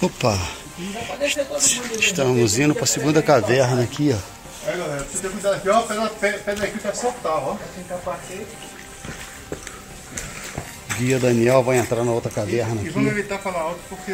Opa! 0.00 0.38
Estamos 1.98 2.58
indo 2.58 2.74
para 2.74 2.84
a 2.84 2.86
segunda 2.86 3.22
caverna 3.22 3.82
aqui, 3.82 4.14
ó. 4.14 4.68
É, 4.68 4.76
galera, 4.76 5.02
precisa 5.02 5.22
ter 5.22 5.30
cuidado 5.30 5.54
aqui, 5.54 5.68
ó. 5.68 5.82
Pedra, 6.08 6.38
pedra 6.38 6.64
aqui 6.66 6.78
pra 6.78 6.94
soltar, 6.94 7.32
ó. 7.32 7.56
Guia 10.98 11.18
Daniel 11.18 11.62
vai 11.64 11.78
entrar 11.78 12.04
na 12.04 12.12
outra 12.12 12.30
caverna 12.30 12.80
E 12.82 12.90
vamos 12.90 13.10
aqui. 13.10 13.18
evitar 13.18 13.38
falar 13.38 13.60
alto 13.60 13.80
porque. 13.88 14.12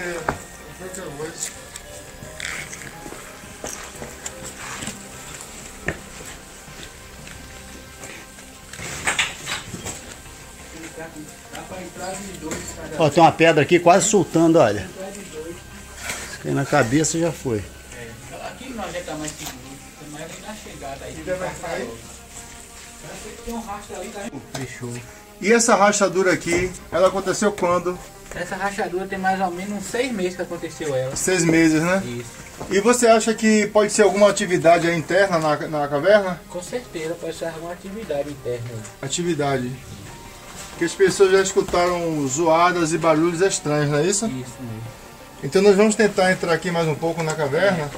Ó, 12.99 13.09
tem 13.09 13.23
uma 13.23 13.33
pedra 13.33 13.63
aqui 13.63 13.79
quase 13.79 14.09
soltando, 14.09 14.59
olha. 14.59 14.89
Cair 16.43 16.55
na 16.55 16.65
cabeça 16.65 17.19
já 17.19 17.33
foi. 17.33 17.63
Aqui 18.47 18.73
nós 18.75 18.93
já 18.93 19.01
tá 19.03 19.15
mais 19.15 19.31
seguro. 19.33 19.59
Ali 20.15 20.35
na 20.47 20.55
chegada 20.55 21.05
aí. 21.05 21.15
Tem 23.45 23.55
um 23.55 23.61
rastro 23.61 23.97
ali, 23.97 24.09
tá? 24.09 24.21
Fechou. 24.59 24.93
E 25.41 25.53
essa 25.53 25.77
rachadura 25.77 26.33
aqui, 26.33 26.71
ela 26.91 27.09
aconteceu 27.09 27.53
quando? 27.53 27.97
Essa 28.35 28.57
rachadura 28.57 29.07
tem 29.07 29.19
mais 29.19 29.41
ou 29.41 29.51
menos 29.51 29.79
uns 29.79 29.85
seis 29.85 30.13
meses 30.13 30.37
que 30.37 30.43
aconteceu 30.43 30.95
ela. 30.95 31.15
Seis 31.15 31.45
meses, 31.45 31.81
né? 31.81 32.03
Isso. 32.05 32.49
E 32.71 32.81
você 32.81 33.07
acha 33.07 33.33
que 33.33 33.69
pode 33.69 33.93
ser 33.93 34.03
alguma 34.03 34.29
atividade 34.29 34.91
interna 34.91 35.39
na, 35.39 35.57
na 35.69 35.89
caverna? 35.89 36.41
Com 36.49 36.61
certeza 36.61 37.15
pode 37.15 37.37
ser 37.37 37.47
alguma 37.47 37.73
atividade 37.73 38.29
interna. 38.29 38.69
Atividade. 39.01 39.73
Porque 40.79 40.85
as 40.85 40.95
pessoas 40.95 41.33
já 41.33 41.43
escutaram 41.43 42.25
zoadas 42.29 42.93
e 42.93 42.99
barulhos 42.99 43.41
estranhos, 43.41 43.91
não 43.91 43.99
é 43.99 44.03
isso? 44.05 44.27
Isso 44.27 44.57
mesmo. 44.61 44.83
Então 45.43 45.61
nós 45.61 45.75
vamos 45.75 45.97
tentar 45.97 46.31
entrar 46.31 46.53
aqui 46.53 46.71
mais 46.71 46.87
um 46.87 46.95
pouco 46.95 47.21
na 47.21 47.35
caverna 47.35 47.91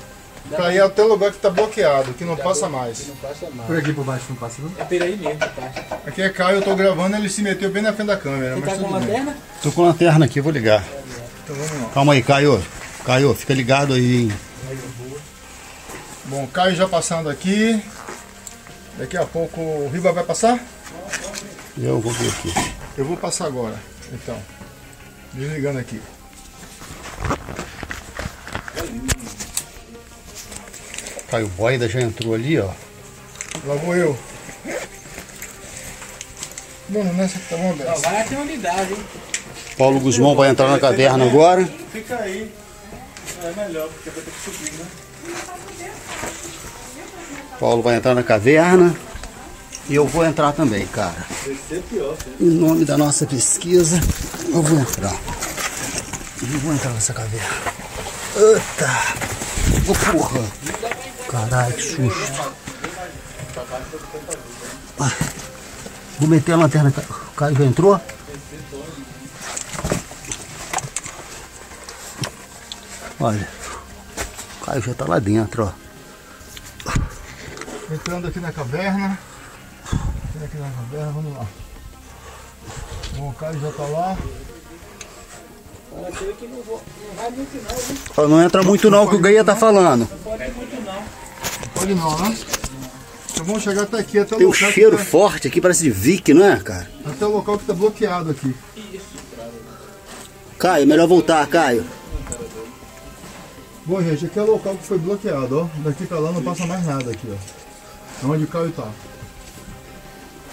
para 0.48 0.72
ir 0.72 0.80
até 0.80 1.02
o 1.02 1.08
lugar 1.08 1.30
que 1.30 1.36
está 1.36 1.50
bloqueado, 1.50 2.14
que 2.14 2.24
não 2.24 2.38
passa 2.38 2.70
mais. 2.70 3.06
Não 3.08 3.16
passa 3.16 3.50
mais. 3.50 3.66
Por 3.66 3.76
aqui 3.76 3.92
por 3.92 4.02
baixo 4.02 4.24
não 4.30 4.36
passa 4.36 4.62
não? 4.62 4.72
É 4.78 4.84
por 4.84 5.02
aí 5.02 5.14
mesmo 5.14 5.38
que 5.38 5.48
passa. 5.48 6.00
Aqui 6.06 6.22
é 6.22 6.30
Caio, 6.30 6.56
eu 6.56 6.62
tô 6.62 6.74
gravando, 6.74 7.16
ele 7.16 7.28
se 7.28 7.42
meteu 7.42 7.70
bem 7.70 7.82
na 7.82 7.92
frente 7.92 8.06
da 8.06 8.16
câmera. 8.16 8.54
Você 8.54 8.60
mas 8.64 8.72
tá 8.72 8.82
com 8.82 8.90
lanterna? 8.90 9.36
Tô 9.62 9.72
com 9.72 9.82
lanterna 9.82 10.24
aqui, 10.24 10.40
vou 10.40 10.50
ligar. 10.50 10.82
Então 11.44 11.56
vamos 11.56 11.82
lá. 11.82 11.90
Calma 11.92 12.14
aí, 12.14 12.22
Caio. 12.22 12.64
Caio, 13.04 13.34
fica 13.34 13.52
ligado 13.52 13.92
aí? 13.92 14.32
Bom, 16.24 16.46
Caio 16.46 16.74
já 16.74 16.88
passando 16.88 17.28
aqui. 17.28 17.78
Daqui 18.96 19.18
a 19.18 19.26
pouco 19.26 19.60
o 19.60 19.90
Riba 19.92 20.12
vai 20.12 20.24
passar? 20.24 20.58
Eu 21.82 21.98
vou 21.98 22.12
ver 22.12 22.28
aqui. 22.28 22.52
Eu 22.98 23.06
vou 23.06 23.16
passar 23.16 23.46
agora, 23.46 23.74
então. 24.12 24.36
Desligando 25.32 25.78
aqui. 25.78 26.00
Caio 31.30 31.48
Boida 31.48 31.88
já 31.88 32.02
entrou 32.02 32.34
ali, 32.34 32.58
ó. 32.58 32.70
Lá 33.64 33.74
vou 33.76 33.96
eu. 33.96 34.18
Mano, 36.90 37.12
nessa 37.14 37.38
que 37.38 37.48
tá 37.48 37.56
bom, 37.56 37.72
Beto? 37.72 38.00
vai 38.00 38.20
até 38.20 38.56
dá, 38.58 38.74
viu? 38.82 38.98
Paulo 39.78 40.00
Guzmão 40.00 40.34
vai 40.34 40.50
entrar 40.50 40.68
na 40.68 40.78
caverna 40.78 41.24
agora. 41.24 41.64
Fica 41.92 42.16
aí. 42.16 42.52
É 43.42 43.52
melhor, 43.64 43.88
porque 43.88 44.10
vai 44.10 44.22
ter 44.22 44.30
que 44.30 44.50
subir, 44.50 44.72
né? 44.72 44.86
Paulo 47.58 47.80
vai 47.80 47.96
entrar 47.96 48.14
na 48.14 48.22
caverna. 48.22 48.94
E 49.90 49.94
eu 49.96 50.06
vou 50.06 50.24
entrar 50.24 50.52
também, 50.52 50.86
cara. 50.86 51.26
Em 52.40 52.44
nome 52.48 52.84
da 52.84 52.96
nossa 52.96 53.26
pesquisa, 53.26 54.00
eu 54.48 54.62
vou 54.62 54.78
entrar. 54.78 55.16
Eu 56.40 56.58
vou 56.60 56.72
entrar 56.72 56.92
nessa 56.92 57.12
caverna. 57.12 57.56
Eita! 58.36 58.88
Porra! 60.12 60.40
Caralho, 61.28 61.74
que 61.74 61.82
susto. 61.82 62.54
Ah, 65.00 65.10
Vou 66.20 66.28
meter 66.28 66.52
a 66.52 66.56
lanterna. 66.56 66.94
O 67.08 67.34
Caio 67.34 67.56
já 67.56 67.64
entrou? 67.64 68.00
Olha, 73.18 73.48
o 74.60 74.64
Caio 74.64 74.82
já 74.82 74.94
tá 74.94 75.04
lá 75.04 75.18
dentro, 75.18 75.64
ó. 75.64 76.92
Entrando 77.92 78.28
aqui 78.28 78.38
na 78.38 78.52
caverna. 78.52 79.18
Aqui 80.44 80.56
na 80.56 80.70
caverna, 80.70 81.12
vamos 81.12 81.32
lá. 81.36 81.46
Bom, 83.16 83.28
o 83.28 83.34
Caio 83.34 83.60
já 83.60 83.72
tá 83.72 83.82
lá. 83.84 84.16
Não, 85.92 86.02
não 86.02 87.30
muito 87.32 88.16
não, 88.16 88.28
Não 88.28 88.42
entra 88.42 88.62
muito 88.62 88.90
não, 88.90 89.08
que 89.08 89.16
o 89.16 89.20
Gaia 89.20 89.44
tá 89.44 89.56
falando. 89.56 90.08
Não 90.08 90.18
pode 90.18 90.42
ir 90.44 90.54
muito 90.54 90.84
não. 90.84 91.02
Pode 91.74 91.94
não, 91.94 92.18
né? 92.18 92.36
Então 93.32 93.44
vamos 93.44 93.62
chegar 93.62 93.82
até 93.82 93.98
aqui, 93.98 94.18
até 94.18 94.34
o 94.34 94.38
Tem 94.38 94.46
um 94.46 94.50
local 94.50 94.70
cheiro 94.70 94.96
tá, 94.96 95.04
forte 95.04 95.48
aqui, 95.48 95.60
parece 95.60 95.82
de 95.84 95.90
Vic, 95.90 96.32
não 96.32 96.44
é, 96.44 96.56
cara? 96.60 96.90
até 97.04 97.26
o 97.26 97.30
local 97.30 97.58
que 97.58 97.64
tá 97.64 97.72
bloqueado 97.72 98.30
aqui. 98.30 98.54
Caio, 100.58 100.86
melhor 100.86 101.08
voltar, 101.08 101.46
Caio. 101.46 101.84
Bom, 103.86 104.02
gente, 104.02 104.26
aqui 104.26 104.38
é 104.38 104.42
o 104.42 104.50
local 104.52 104.76
que 104.76 104.84
foi 104.84 104.98
bloqueado, 104.98 105.60
ó. 105.60 105.80
Daqui 105.82 106.06
pra 106.06 106.18
lá 106.18 106.32
não 106.32 106.42
passa 106.42 106.66
mais 106.66 106.84
nada 106.86 107.10
aqui, 107.10 107.26
ó. 107.32 108.26
Onde 108.28 108.44
o 108.44 108.46
Caio 108.46 108.70
tá. 108.72 108.88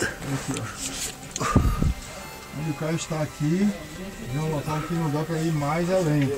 Aqui, 0.02 0.54
ó. 0.60 1.68
O 2.70 2.74
Caio 2.74 2.96
está 2.96 3.22
aqui, 3.22 3.68
é 4.36 4.40
um 4.40 4.52
local 4.56 4.82
que 4.82 4.94
não 4.94 5.10
dá 5.10 5.24
pra 5.24 5.38
ir 5.38 5.52
mais 5.54 5.90
além. 5.92 6.30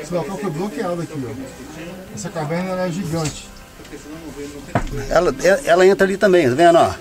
Esse 0.00 0.12
local 0.12 0.36
foi 0.38 0.50
bloqueado 0.50 1.00
aqui, 1.02 1.12
ó. 1.14 2.14
Essa 2.14 2.28
caverna 2.28 2.70
era 2.72 2.90
gigante. 2.90 3.48
Ela, 5.08 5.34
ela 5.64 5.86
entra 5.86 6.06
ali 6.06 6.16
também, 6.16 6.48
tá 6.48 6.54
vendo, 6.54 6.76
ó? 6.78 6.94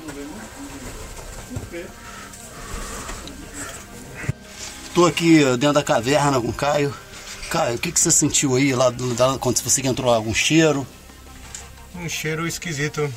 Tô 4.93 5.05
aqui 5.05 5.43
dentro 5.57 5.73
da 5.73 5.83
caverna 5.83 6.41
com 6.41 6.47
o 6.49 6.53
Caio. 6.53 6.93
Caio, 7.49 7.75
o 7.75 7.79
que, 7.79 7.91
que 7.91 7.99
você 7.99 8.11
sentiu 8.11 8.55
aí 8.55 8.73
lá, 8.73 8.89
do- 8.89 9.15
lá 9.17 9.37
quando 9.39 9.59
você 9.59 9.85
entrou 9.85 10.11
algum 10.13 10.33
cheiro? 10.33 10.85
Um 12.01 12.07
cheiro 12.09 12.47
esquisito. 12.47 13.11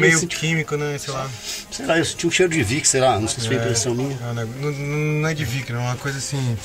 Meio 0.00 0.26
químico, 0.26 0.76
né? 0.76 0.98
Sei 0.98 1.12
lá. 1.12 1.30
Sei 1.70 1.86
lá, 1.86 1.98
eu 1.98 2.04
senti 2.04 2.26
um 2.26 2.30
cheiro 2.30 2.52
de 2.52 2.62
Vic, 2.62 2.86
sei 2.86 3.00
lá, 3.00 3.18
não 3.20 3.28
sei 3.28 3.40
se 3.40 3.46
foi 3.46 3.56
impressão 3.56 3.94
minha. 3.94 4.16
Não, 4.18 4.34
não, 4.34 4.46
não- 4.72 4.72
não 5.22 5.28
é 5.28 5.34
de 5.34 5.44
Vic, 5.44 5.72
não. 5.72 5.80
É 5.80 5.84
uma 5.84 5.96
coisa 5.96 6.18
assim. 6.18 6.56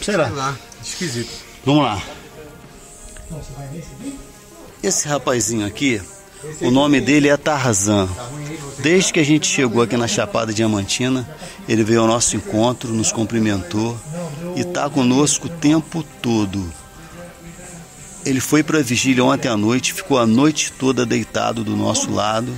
Sei 0.00 0.16
lá. 0.16 0.26
Sei 0.26 0.36
lá. 0.36 0.56
Esquisito. 0.82 1.30
Vamos 1.64 1.84
lá. 1.84 2.02
Esse 4.82 5.08
rapazinho 5.08 5.66
aqui, 5.66 6.00
o 6.60 6.70
nome 6.70 7.00
dele 7.00 7.28
é 7.28 7.36
Tarzan. 7.36 8.08
Desde 8.78 9.12
que 9.12 9.20
a 9.20 9.24
gente 9.24 9.46
chegou 9.46 9.82
aqui 9.82 9.96
na 9.96 10.06
Chapada 10.06 10.52
Diamantina, 10.52 11.28
ele 11.68 11.82
veio 11.82 12.00
ao 12.02 12.06
nosso 12.06 12.36
encontro, 12.36 12.92
nos 12.92 13.10
cumprimentou 13.12 13.98
e 14.56 14.60
está 14.60 14.88
conosco 14.88 15.46
o 15.48 15.50
tempo 15.50 16.02
todo. 16.22 16.72
Ele 18.28 18.40
foi 18.40 18.62
para 18.62 18.80
a 18.80 18.82
vigília 18.82 19.24
ontem 19.24 19.48
à 19.48 19.56
noite, 19.56 19.94
ficou 19.94 20.18
a 20.18 20.26
noite 20.26 20.70
toda 20.72 21.06
deitado 21.06 21.64
do 21.64 21.74
nosso 21.74 22.12
lado. 22.12 22.54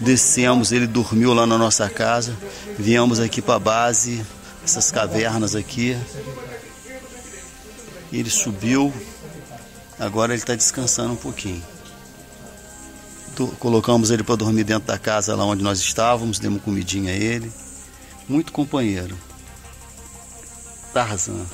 Descemos, 0.00 0.72
ele 0.72 0.86
dormiu 0.86 1.34
lá 1.34 1.46
na 1.46 1.58
nossa 1.58 1.90
casa. 1.90 2.34
Viemos 2.78 3.20
aqui 3.20 3.42
para 3.42 3.56
a 3.56 3.58
base, 3.58 4.24
essas 4.64 4.90
cavernas 4.90 5.54
aqui. 5.54 5.94
Ele 8.10 8.30
subiu, 8.30 8.90
agora 10.00 10.32
ele 10.32 10.40
está 10.40 10.54
descansando 10.54 11.12
um 11.12 11.16
pouquinho. 11.16 11.62
Colocamos 13.58 14.10
ele 14.10 14.22
para 14.22 14.36
dormir 14.36 14.64
dentro 14.64 14.88
da 14.88 14.96
casa 14.96 15.36
lá 15.36 15.44
onde 15.44 15.62
nós 15.62 15.80
estávamos, 15.80 16.38
demos 16.38 16.62
comidinha 16.62 17.12
a 17.12 17.14
ele. 17.14 17.52
Muito 18.26 18.52
companheiro. 18.52 19.18
Tarzan. 20.94 21.44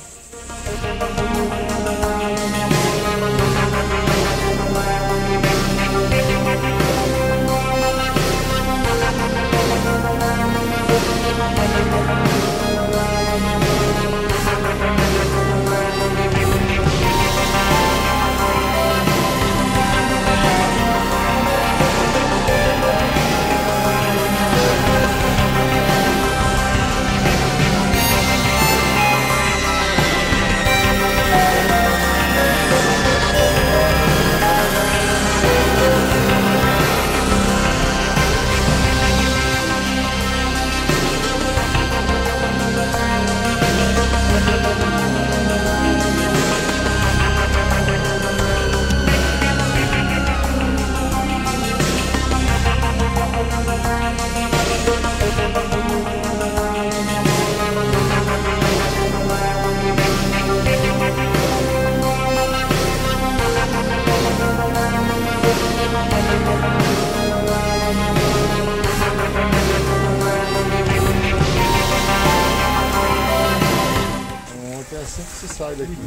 Sai 75.47 75.75
daqui. 75.75 75.97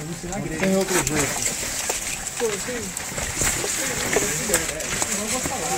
Não 0.00 0.58
tem 0.58 0.76
outro 0.76 0.94
jeito. 0.94 1.72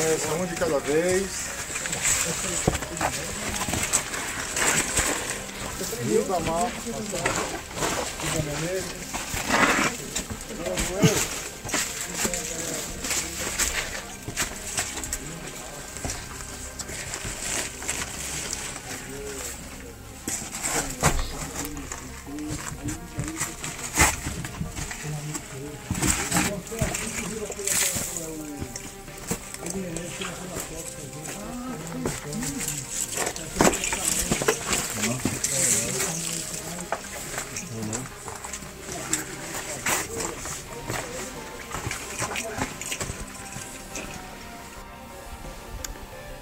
É, 0.01 0.19
só 0.19 0.35
um 0.37 0.47
de 0.47 0.55
cada 0.55 0.79
vez. 0.81 1.27
Rio 6.07 6.25
da 6.25 6.41
Mal. 6.41 6.71
Rio 6.85 6.95
da 8.33 8.43
Menezes. 8.43 9.05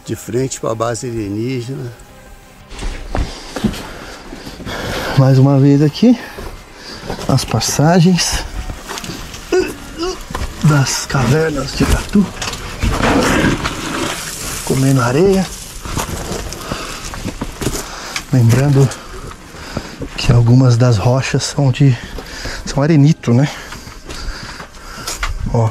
De 0.04 0.16
frente 0.16 0.60
para 0.60 0.72
a 0.72 0.74
base 0.74 1.06
alienígena. 1.06 1.92
Mais 5.16 5.38
uma 5.38 5.60
vez 5.60 5.80
aqui, 5.80 6.18
as 7.28 7.44
passagens 7.44 8.44
das 10.64 11.06
cavernas 11.06 11.76
de 11.76 11.84
Gatu. 11.84 12.26
Comendo 14.64 15.00
areia. 15.00 15.46
Lembrando 18.32 18.88
que 20.16 20.32
algumas 20.32 20.76
das 20.76 20.96
rochas 20.96 21.44
são 21.44 21.70
de. 21.70 21.96
são 22.64 22.82
arenito, 22.82 23.32
né? 23.32 23.48
Ó. 25.52 25.70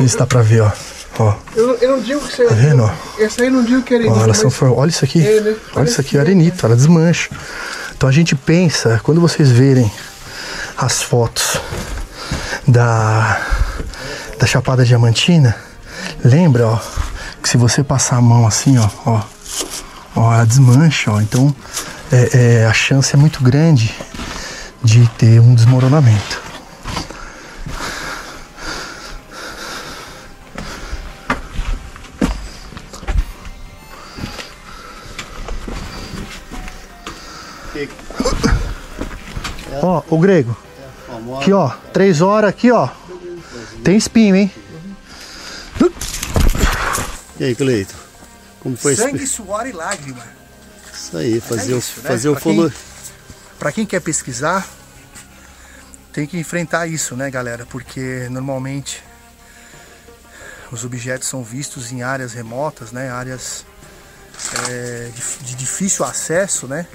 Isso 0.00 0.18
dá 0.18 0.26
pra 0.26 0.42
ver, 0.42 0.62
ó. 0.62 0.72
Ó. 1.18 1.34
Eu, 1.54 1.76
eu 1.76 1.90
não 1.96 2.00
digo 2.00 2.20
que 2.20 2.34
você. 2.34 2.44
Tá 2.46 2.54
vendo, 2.54 2.82
ó? 2.82 3.05
Essa 3.18 3.42
aí 3.42 3.50
não 3.50 3.64
digo 3.64 3.82
que 3.82 3.94
elas 3.94 4.36
são 4.36 4.46
mas- 4.46 4.54
for... 4.54 4.72
Olha 4.78 4.90
isso 4.90 5.04
aqui. 5.04 5.26
É, 5.26 5.40
né? 5.40 5.56
Olha 5.74 5.84
isso 5.88 6.00
aqui, 6.00 6.16
é. 6.16 6.20
arenito, 6.20 6.64
ela 6.66 6.76
desmancha. 6.76 7.30
Então 7.96 8.08
a 8.08 8.12
gente 8.12 8.34
pensa, 8.34 9.00
quando 9.02 9.20
vocês 9.20 9.50
verem 9.50 9.90
as 10.76 11.02
fotos 11.02 11.58
da, 12.68 13.40
da 14.38 14.46
Chapada 14.46 14.84
Diamantina, 14.84 15.56
lembra, 16.22 16.66
ó, 16.66 16.78
que 17.42 17.48
se 17.48 17.56
você 17.56 17.82
passar 17.82 18.16
a 18.16 18.20
mão 18.20 18.46
assim, 18.46 18.76
ó, 18.78 18.88
ó, 19.06 19.22
ó 20.14 20.34
ela 20.34 20.44
desmancha, 20.44 21.10
ó. 21.10 21.20
Então 21.20 21.54
é, 22.12 22.60
é, 22.62 22.66
a 22.66 22.72
chance 22.72 23.14
é 23.14 23.18
muito 23.18 23.42
grande 23.42 23.94
de 24.82 25.08
ter 25.18 25.40
um 25.40 25.54
desmoronamento. 25.54 26.35
O 40.08 40.18
grego. 40.18 40.56
Aqui, 41.40 41.52
ó. 41.52 41.70
Três 41.92 42.20
horas 42.20 42.50
aqui, 42.50 42.70
ó. 42.70 42.88
Tem 43.82 43.96
espinho, 43.96 44.36
hein? 44.36 44.52
E 47.38 47.44
aí, 47.44 47.54
Cleito? 47.54 47.94
Como 48.60 48.76
foi 48.76 48.94
esse- 48.94 49.02
Sangue, 49.02 49.26
suor 49.26 49.66
e 49.66 49.72
lágrima. 49.72 50.24
Isso 50.92 51.16
aí, 51.16 51.40
fazer, 51.40 51.74
o- 51.74 51.78
isso, 51.78 52.00
né? 52.00 52.08
fazer 52.08 52.28
o 52.30 52.32
Pra 52.32 52.40
quem- 52.42 52.56
folo. 52.56 52.72
Pra 53.58 53.72
quem 53.72 53.86
quer 53.86 54.00
pesquisar, 54.00 54.66
tem 56.12 56.26
que 56.26 56.38
enfrentar 56.38 56.86
isso, 56.86 57.14
né, 57.14 57.30
galera? 57.30 57.66
Porque 57.66 58.26
normalmente 58.30 59.02
os 60.72 60.84
objetos 60.84 61.28
são 61.28 61.44
vistos 61.44 61.92
em 61.92 62.02
áreas 62.02 62.32
remotas, 62.32 62.90
né? 62.90 63.10
Áreas 63.10 63.64
é, 64.68 65.10
de, 65.14 65.44
de 65.46 65.54
difícil 65.54 66.04
acesso, 66.04 66.66
né? 66.66 66.86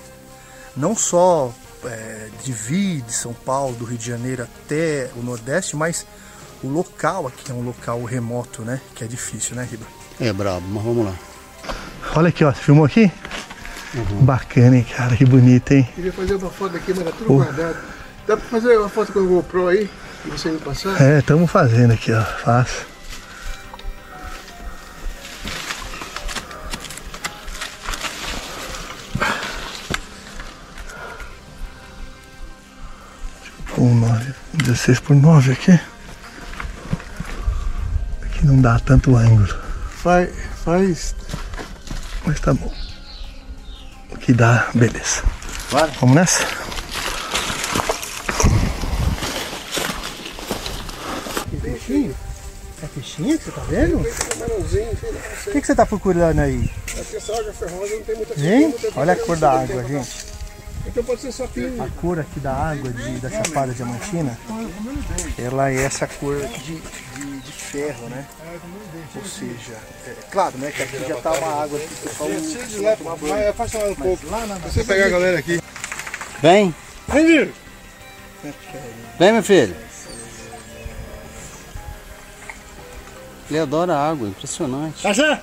Não 0.75 0.95
só 0.95 1.53
é, 1.85 2.27
de 2.43 2.51
Vi, 2.51 3.01
de 3.01 3.13
São 3.13 3.33
Paulo, 3.33 3.75
do 3.75 3.85
Rio 3.85 3.97
de 3.97 4.05
Janeiro 4.07 4.43
até 4.43 5.09
o 5.15 5.21
Nordeste, 5.23 5.75
mas 5.75 6.05
o 6.63 6.67
local 6.67 7.27
aqui 7.27 7.51
é 7.51 7.53
um 7.53 7.61
local 7.63 8.03
remoto, 8.03 8.61
né? 8.63 8.79
Que 8.95 9.03
é 9.03 9.07
difícil, 9.07 9.55
né, 9.55 9.67
Riba? 9.69 9.85
É 10.19 10.31
brabo, 10.31 10.65
mas 10.67 10.83
vamos 10.83 11.05
lá. 11.05 11.13
Olha 12.15 12.29
aqui, 12.29 12.43
ó. 12.43 12.51
Você 12.51 12.61
filmou 12.61 12.85
aqui? 12.85 13.11
Bacana, 14.21 14.77
hein, 14.77 14.85
cara? 14.95 15.15
Que 15.15 15.25
bonito, 15.25 15.71
hein? 15.73 15.87
Queria 15.95 16.13
fazer 16.13 16.35
uma 16.35 16.49
foto 16.49 16.77
aqui, 16.77 16.93
mas 16.93 17.03
tá 17.05 17.11
tudo 17.17 17.33
Oh. 17.33 17.37
guardado. 17.37 17.77
Dá 18.27 18.37
pra 18.37 18.45
fazer 18.49 18.77
uma 18.77 18.87
foto 18.89 19.11
com 19.11 19.19
o 19.19 19.27
GoPro 19.27 19.67
aí? 19.67 19.89
E 20.25 20.29
você 20.29 20.49
me 20.49 20.59
passar? 20.59 21.01
É, 21.01 21.19
estamos 21.19 21.49
fazendo 21.49 21.91
aqui, 21.93 22.11
ó. 22.13 22.21
Fácil. 22.21 22.85
Um 33.81 33.95
9, 33.95 34.33
16 34.53 34.99
por 34.99 35.15
9 35.15 35.53
aqui. 35.53 35.71
Aqui 38.21 38.45
não 38.45 38.61
dá 38.61 38.77
tanto 38.77 39.15
ângulo, 39.15 39.47
Faz. 39.89 40.29
faz. 40.63 41.15
mas 42.23 42.39
tá 42.39 42.53
bom. 42.53 42.71
O 44.11 44.17
que 44.17 44.33
dá, 44.33 44.69
beleza. 44.75 45.23
Bora. 45.71 45.91
Vamos 45.99 46.15
nessa? 46.15 46.45
Peixinho? 51.59 52.15
É 52.83 52.87
peixinho 52.87 53.37
que 53.39 53.45
você 53.45 53.51
tá 53.51 53.61
vendo? 53.67 53.97
O 53.97 55.51
que, 55.51 55.61
que 55.61 55.65
você 55.65 55.73
tá 55.73 55.87
procurando 55.87 56.37
aí? 56.37 56.69
Essa 56.97 57.33
água 57.33 57.51
ferrosa 57.51 57.95
não 57.95 58.03
tem 58.03 58.15
muita 58.15 58.99
Olha 58.99 59.13
a 59.13 59.15
cor 59.15 59.37
da 59.37 59.61
água, 59.61 59.83
gente. 59.85 60.30
Então 60.85 61.03
pode 61.03 61.21
ser 61.21 61.31
sapinho. 61.31 61.81
A 61.81 61.87
cor 62.01 62.19
aqui 62.19 62.39
da 62.39 62.53
água 62.53 62.91
de, 62.91 63.19
da 63.19 63.29
Chapada 63.29 63.73
Diamantina, 63.73 64.37
ela 65.37 65.71
é 65.71 65.83
essa 65.83 66.07
cor 66.07 66.35
de, 66.37 66.75
de, 66.75 67.39
de 67.39 67.51
ferro, 67.51 68.09
né? 68.09 68.25
Ou 69.15 69.25
seja, 69.25 69.73
é 70.07 70.15
claro, 70.31 70.57
né? 70.57 70.71
Que 70.71 70.83
aqui 70.83 70.97
já 71.07 71.15
tá 71.17 71.31
uma 71.33 71.63
água 71.63 71.77
o 71.79 71.81
pessoal 71.81 72.29
lá, 72.81 73.15
vai 73.15 73.47
afastar 73.47 73.85
um 73.87 73.95
pouco. 73.95 74.25
Você 74.63 74.83
pegar 74.83 75.05
a 75.05 75.09
galera 75.09 75.39
aqui. 75.39 75.61
Vem, 76.41 76.73
Vem, 77.07 77.25
Vir. 77.25 77.53
vem, 79.19 79.33
meu 79.33 79.43
filho. 79.43 79.75
Ele 83.49 83.59
adora 83.59 83.97
água, 83.97 84.29
impressionante. 84.29 85.03
Tarzan! 85.03 85.39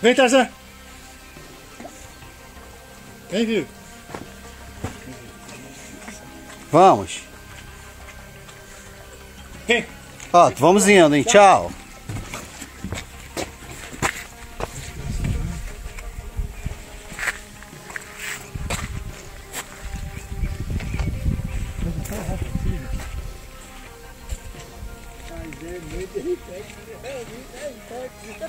Vem, 0.00 0.14
Tarzan! 0.14 0.48
Vem, 3.30 3.44
Vir. 3.44 3.66
Vamos. 6.74 7.22
Ó, 10.32 10.50
vamos 10.58 10.88
indo, 10.88 11.14
hein? 11.14 11.22
Tchau. 11.22 11.70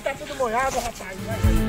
Tá 0.03 0.15
tudo 0.15 0.35
molhado, 0.35 0.79
rapaz. 0.79 1.64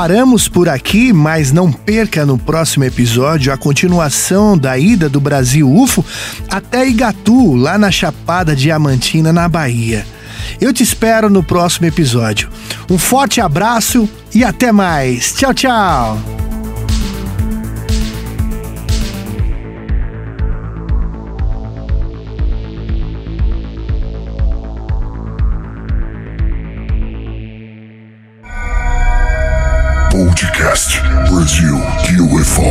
Paramos 0.00 0.48
por 0.48 0.66
aqui, 0.66 1.12
mas 1.12 1.52
não 1.52 1.70
perca 1.70 2.24
no 2.24 2.38
próximo 2.38 2.84
episódio 2.84 3.52
a 3.52 3.58
continuação 3.58 4.56
da 4.56 4.78
ida 4.78 5.10
do 5.10 5.20
Brasil 5.20 5.70
UFO 5.70 6.02
até 6.48 6.88
Igatu, 6.88 7.54
lá 7.54 7.76
na 7.76 7.90
Chapada 7.90 8.56
Diamantina, 8.56 9.30
na 9.30 9.46
Bahia. 9.46 10.06
Eu 10.58 10.72
te 10.72 10.82
espero 10.82 11.28
no 11.28 11.42
próximo 11.42 11.84
episódio. 11.84 12.48
Um 12.90 12.96
forte 12.96 13.42
abraço 13.42 14.08
e 14.34 14.42
até 14.42 14.72
mais. 14.72 15.34
Tchau, 15.34 15.52
tchau. 15.52 16.18
UFO. 32.20 32.62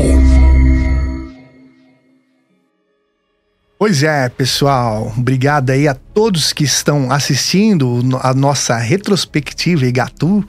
Pois 3.80 4.04
é, 4.04 4.30
pessoal. 4.30 5.14
Obrigado 5.18 5.72
aí 5.72 5.88
a 5.88 5.94
todos 5.94 6.54
que 6.54 6.64
estão 6.64 7.12
assistindo 7.12 8.02
a 8.22 8.34
nossa 8.34 8.78
retrospectiva 8.78 9.86
Igatu. 9.86 10.48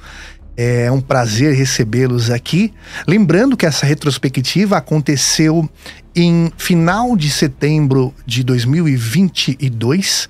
É 0.56 0.90
um 0.92 1.00
prazer 1.00 1.54
recebê-los 1.54 2.30
aqui. 2.30 2.74
Lembrando 3.06 3.56
que 3.56 3.64
essa 3.64 3.86
retrospectiva 3.86 4.76
aconteceu 4.76 5.68
em 6.14 6.52
final 6.58 7.16
de 7.16 7.30
setembro 7.30 8.12
de 8.26 8.44
2022 8.44 10.28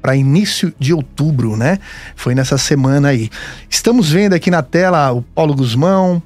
para 0.00 0.16
início 0.16 0.72
de 0.78 0.92
outubro, 0.92 1.56
né? 1.56 1.78
Foi 2.16 2.34
nessa 2.34 2.56
semana 2.56 3.08
aí. 3.08 3.30
Estamos 3.68 4.10
vendo 4.10 4.32
aqui 4.32 4.50
na 4.50 4.62
tela 4.62 5.12
o 5.12 5.22
Paulo 5.22 5.54
Guzmão. 5.54 6.22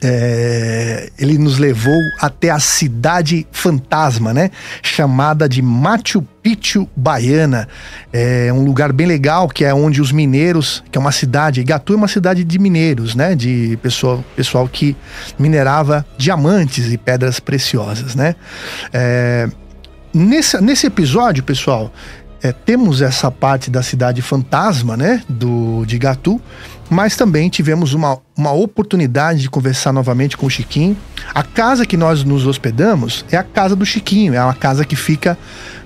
É, 0.00 1.10
ele 1.18 1.36
nos 1.38 1.58
levou 1.58 1.98
até 2.20 2.50
a 2.50 2.60
cidade 2.60 3.46
fantasma, 3.50 4.32
né? 4.32 4.50
Chamada 4.82 5.48
de 5.48 5.60
Machu 5.60 6.22
Picchu 6.42 6.88
Baiana. 6.96 7.68
É 8.12 8.52
um 8.52 8.64
lugar 8.64 8.92
bem 8.92 9.06
legal 9.06 9.48
que 9.48 9.64
é 9.64 9.74
onde 9.74 10.00
os 10.00 10.12
mineiros, 10.12 10.84
que 10.90 10.96
é 10.96 11.00
uma 11.00 11.10
cidade, 11.10 11.60
Igatu 11.60 11.94
é 11.94 11.96
uma 11.96 12.08
cidade 12.08 12.44
de 12.44 12.58
mineiros, 12.58 13.14
né? 13.14 13.34
De 13.34 13.76
pessoal, 13.82 14.24
pessoal 14.36 14.68
que 14.68 14.96
minerava 15.38 16.06
diamantes 16.16 16.92
e 16.92 16.96
pedras 16.96 17.40
preciosas, 17.40 18.14
né? 18.14 18.36
É, 18.92 19.48
nesse, 20.14 20.60
nesse 20.60 20.86
episódio, 20.86 21.42
pessoal, 21.42 21.92
é, 22.42 22.52
temos 22.52 23.02
essa 23.02 23.30
parte 23.30 23.70
da 23.70 23.82
cidade 23.82 24.22
fantasma, 24.22 24.96
né, 24.96 25.22
do 25.28 25.84
de 25.84 25.98
Gatu, 25.98 26.40
mas 26.90 27.16
também 27.16 27.48
tivemos 27.48 27.92
uma, 27.92 28.18
uma 28.36 28.52
oportunidade 28.52 29.40
de 29.42 29.50
conversar 29.50 29.92
novamente 29.92 30.36
com 30.36 30.46
o 30.46 30.50
Chiquinho. 30.50 30.96
A 31.34 31.42
casa 31.42 31.84
que 31.84 31.96
nós 31.96 32.24
nos 32.24 32.46
hospedamos 32.46 33.24
é 33.30 33.36
a 33.36 33.42
casa 33.42 33.76
do 33.76 33.84
Chiquinho, 33.84 34.34
é 34.34 34.42
uma 34.42 34.54
casa 34.54 34.84
que 34.84 34.96
fica 34.96 35.36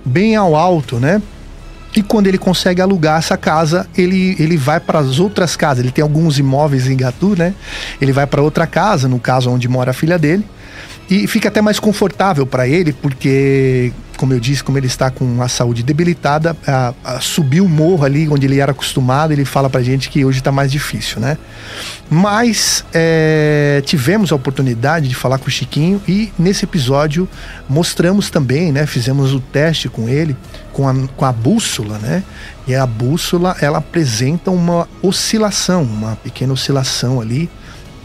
bem 0.04 0.36
ao 0.36 0.54
alto, 0.54 0.98
né? 0.98 1.20
E 1.94 2.02
quando 2.02 2.26
ele 2.26 2.38
consegue 2.38 2.80
alugar 2.80 3.18
essa 3.18 3.36
casa, 3.36 3.86
ele, 3.96 4.34
ele 4.38 4.56
vai 4.56 4.80
para 4.80 4.98
as 4.98 5.18
outras 5.18 5.56
casas. 5.56 5.84
Ele 5.84 5.92
tem 5.92 6.02
alguns 6.02 6.38
imóveis 6.38 6.88
em 6.88 6.96
Gatu, 6.96 7.36
né? 7.36 7.54
Ele 8.00 8.12
vai 8.12 8.26
para 8.26 8.40
outra 8.40 8.66
casa, 8.66 9.08
no 9.08 9.18
caso 9.18 9.50
onde 9.50 9.68
mora 9.68 9.90
a 9.90 9.94
filha 9.94 10.18
dele. 10.18 10.46
E 11.10 11.26
fica 11.26 11.48
até 11.48 11.60
mais 11.60 11.78
confortável 11.78 12.46
para 12.46 12.66
ele, 12.66 12.94
porque, 12.94 13.92
como 14.22 14.32
eu 14.34 14.38
disse, 14.38 14.62
como 14.62 14.78
ele 14.78 14.86
está 14.86 15.10
com 15.10 15.42
a 15.42 15.48
saúde 15.48 15.82
debilitada, 15.82 16.56
a, 16.64 16.94
a, 17.02 17.18
o 17.60 17.68
morro 17.68 18.04
ali 18.04 18.28
onde 18.28 18.46
ele 18.46 18.60
era 18.60 18.70
acostumado, 18.70 19.32
ele 19.32 19.44
fala 19.44 19.68
pra 19.68 19.82
gente 19.82 20.08
que 20.08 20.24
hoje 20.24 20.38
está 20.38 20.52
mais 20.52 20.70
difícil, 20.70 21.20
né? 21.20 21.36
Mas 22.08 22.84
é, 22.94 23.82
tivemos 23.84 24.30
a 24.30 24.36
oportunidade 24.36 25.08
de 25.08 25.14
falar 25.16 25.38
com 25.38 25.48
o 25.48 25.50
Chiquinho 25.50 26.00
e 26.06 26.32
nesse 26.38 26.64
episódio 26.64 27.28
mostramos 27.68 28.30
também, 28.30 28.70
né? 28.70 28.86
Fizemos 28.86 29.34
o 29.34 29.40
teste 29.40 29.88
com 29.88 30.08
ele, 30.08 30.36
com 30.72 30.88
a, 30.88 30.94
com 31.16 31.24
a 31.24 31.32
bússola, 31.32 31.98
né? 31.98 32.22
E 32.68 32.76
a 32.76 32.86
bússola, 32.86 33.56
ela 33.60 33.78
apresenta 33.78 34.52
uma 34.52 34.88
oscilação, 35.02 35.82
uma 35.82 36.14
pequena 36.14 36.52
oscilação 36.52 37.20
ali, 37.20 37.50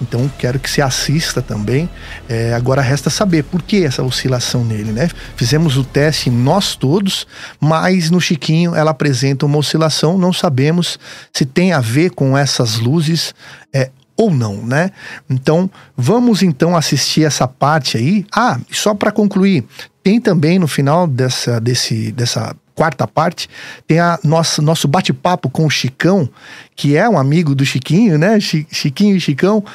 então 0.01 0.29
quero 0.37 0.59
que 0.59 0.69
você 0.69 0.81
assista 0.81 1.41
também. 1.41 1.89
É, 2.29 2.53
agora 2.53 2.81
resta 2.81 3.09
saber 3.09 3.43
por 3.43 3.61
que 3.61 3.83
essa 3.83 4.03
oscilação 4.03 4.63
nele, 4.63 4.91
né? 4.91 5.09
Fizemos 5.35 5.77
o 5.77 5.83
teste 5.83 6.29
nós 6.29 6.75
todos, 6.75 7.25
mas 7.59 8.09
no 8.09 8.21
Chiquinho 8.21 8.75
ela 8.75 8.91
apresenta 8.91 9.45
uma 9.45 9.57
oscilação. 9.57 10.17
Não 10.17 10.31
sabemos 10.31 10.99
se 11.33 11.45
tem 11.45 11.73
a 11.73 11.79
ver 11.79 12.11
com 12.11 12.37
essas 12.37 12.77
luzes 12.77 13.33
é, 13.73 13.89
ou 14.15 14.31
não, 14.31 14.65
né? 14.65 14.91
Então 15.29 15.69
vamos 15.95 16.41
então 16.41 16.75
assistir 16.75 17.23
essa 17.23 17.47
parte 17.47 17.97
aí. 17.97 18.25
Ah, 18.33 18.59
só 18.71 18.93
para 18.93 19.11
concluir, 19.11 19.65
tem 20.03 20.19
também 20.19 20.59
no 20.59 20.67
final 20.67 21.07
dessa, 21.07 21.59
desse, 21.59 22.11
dessa 22.11 22.55
quarta 22.77 23.07
parte, 23.07 23.49
tem 23.87 23.99
a 23.99 24.19
nossa, 24.23 24.61
nosso 24.61 24.87
bate-papo 24.87 25.49
com 25.49 25.65
o 25.65 25.69
Chicão, 25.69 26.29
que 26.75 26.95
é 26.95 27.09
um 27.09 27.17
amigo 27.17 27.55
do 27.55 27.65
Chiquinho, 27.65 28.19
né? 28.19 28.39
Chiquinho 28.39 29.17
e 29.17 29.19
Chicão, 29.19 29.65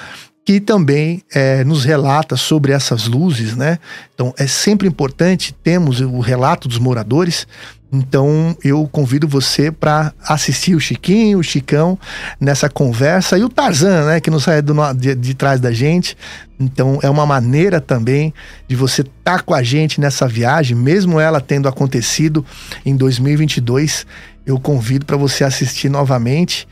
que 0.45 0.61
também 0.61 1.23
é, 1.33 1.63
nos 1.65 1.85
relata 1.85 2.37
sobre 2.37 2.73
essas 2.73 3.07
luzes, 3.07 3.57
né? 3.57 3.79
Então 4.15 4.35
é 4.37 4.47
sempre 4.47 4.89
importante 4.89 5.55
termos 5.63 6.01
o 6.01 6.21
relato 6.21 6.69
dos 6.69 6.79
moradores 6.79 7.47
então 7.93 8.57
eu 8.65 8.89
convido 8.91 9.29
você 9.29 9.71
para 9.71 10.15
assistir 10.27 10.75
o 10.75 10.81
Chiquinho, 10.81 11.39
o 11.39 11.43
Chicão 11.43 11.99
nessa 12.41 12.67
conversa 12.67 13.37
e 13.37 13.45
o 13.45 13.51
Tarzan, 13.51 14.07
né, 14.07 14.21
que 14.21 14.31
não 14.31 14.41
sai 14.41 14.63
do, 14.63 14.75
de, 14.95 15.15
de, 15.15 15.35
trás 15.35 15.61
da 15.61 15.71
gente. 15.71 16.17
Então 16.59 16.99
é 17.03 17.11
uma 17.11 17.27
maneira 17.27 17.83
também 17.83 18.33
de 18.67 18.75
você 18.75 19.03
estar 19.03 19.39
tá 19.39 19.39
com 19.41 19.53
a 19.53 19.63
gente 19.63 20.01
nessa 20.01 20.27
viagem, 20.27 20.75
mesmo 20.75 21.21
ela 21.21 21.39
tendo 21.39 21.69
acontecido 21.69 22.43
em 22.87 22.97
2022. 22.97 24.07
Eu 24.47 24.59
convido 24.59 25.05
para 25.05 25.19
você 25.19 25.45
assistir 25.45 25.91
novamente 25.91 26.67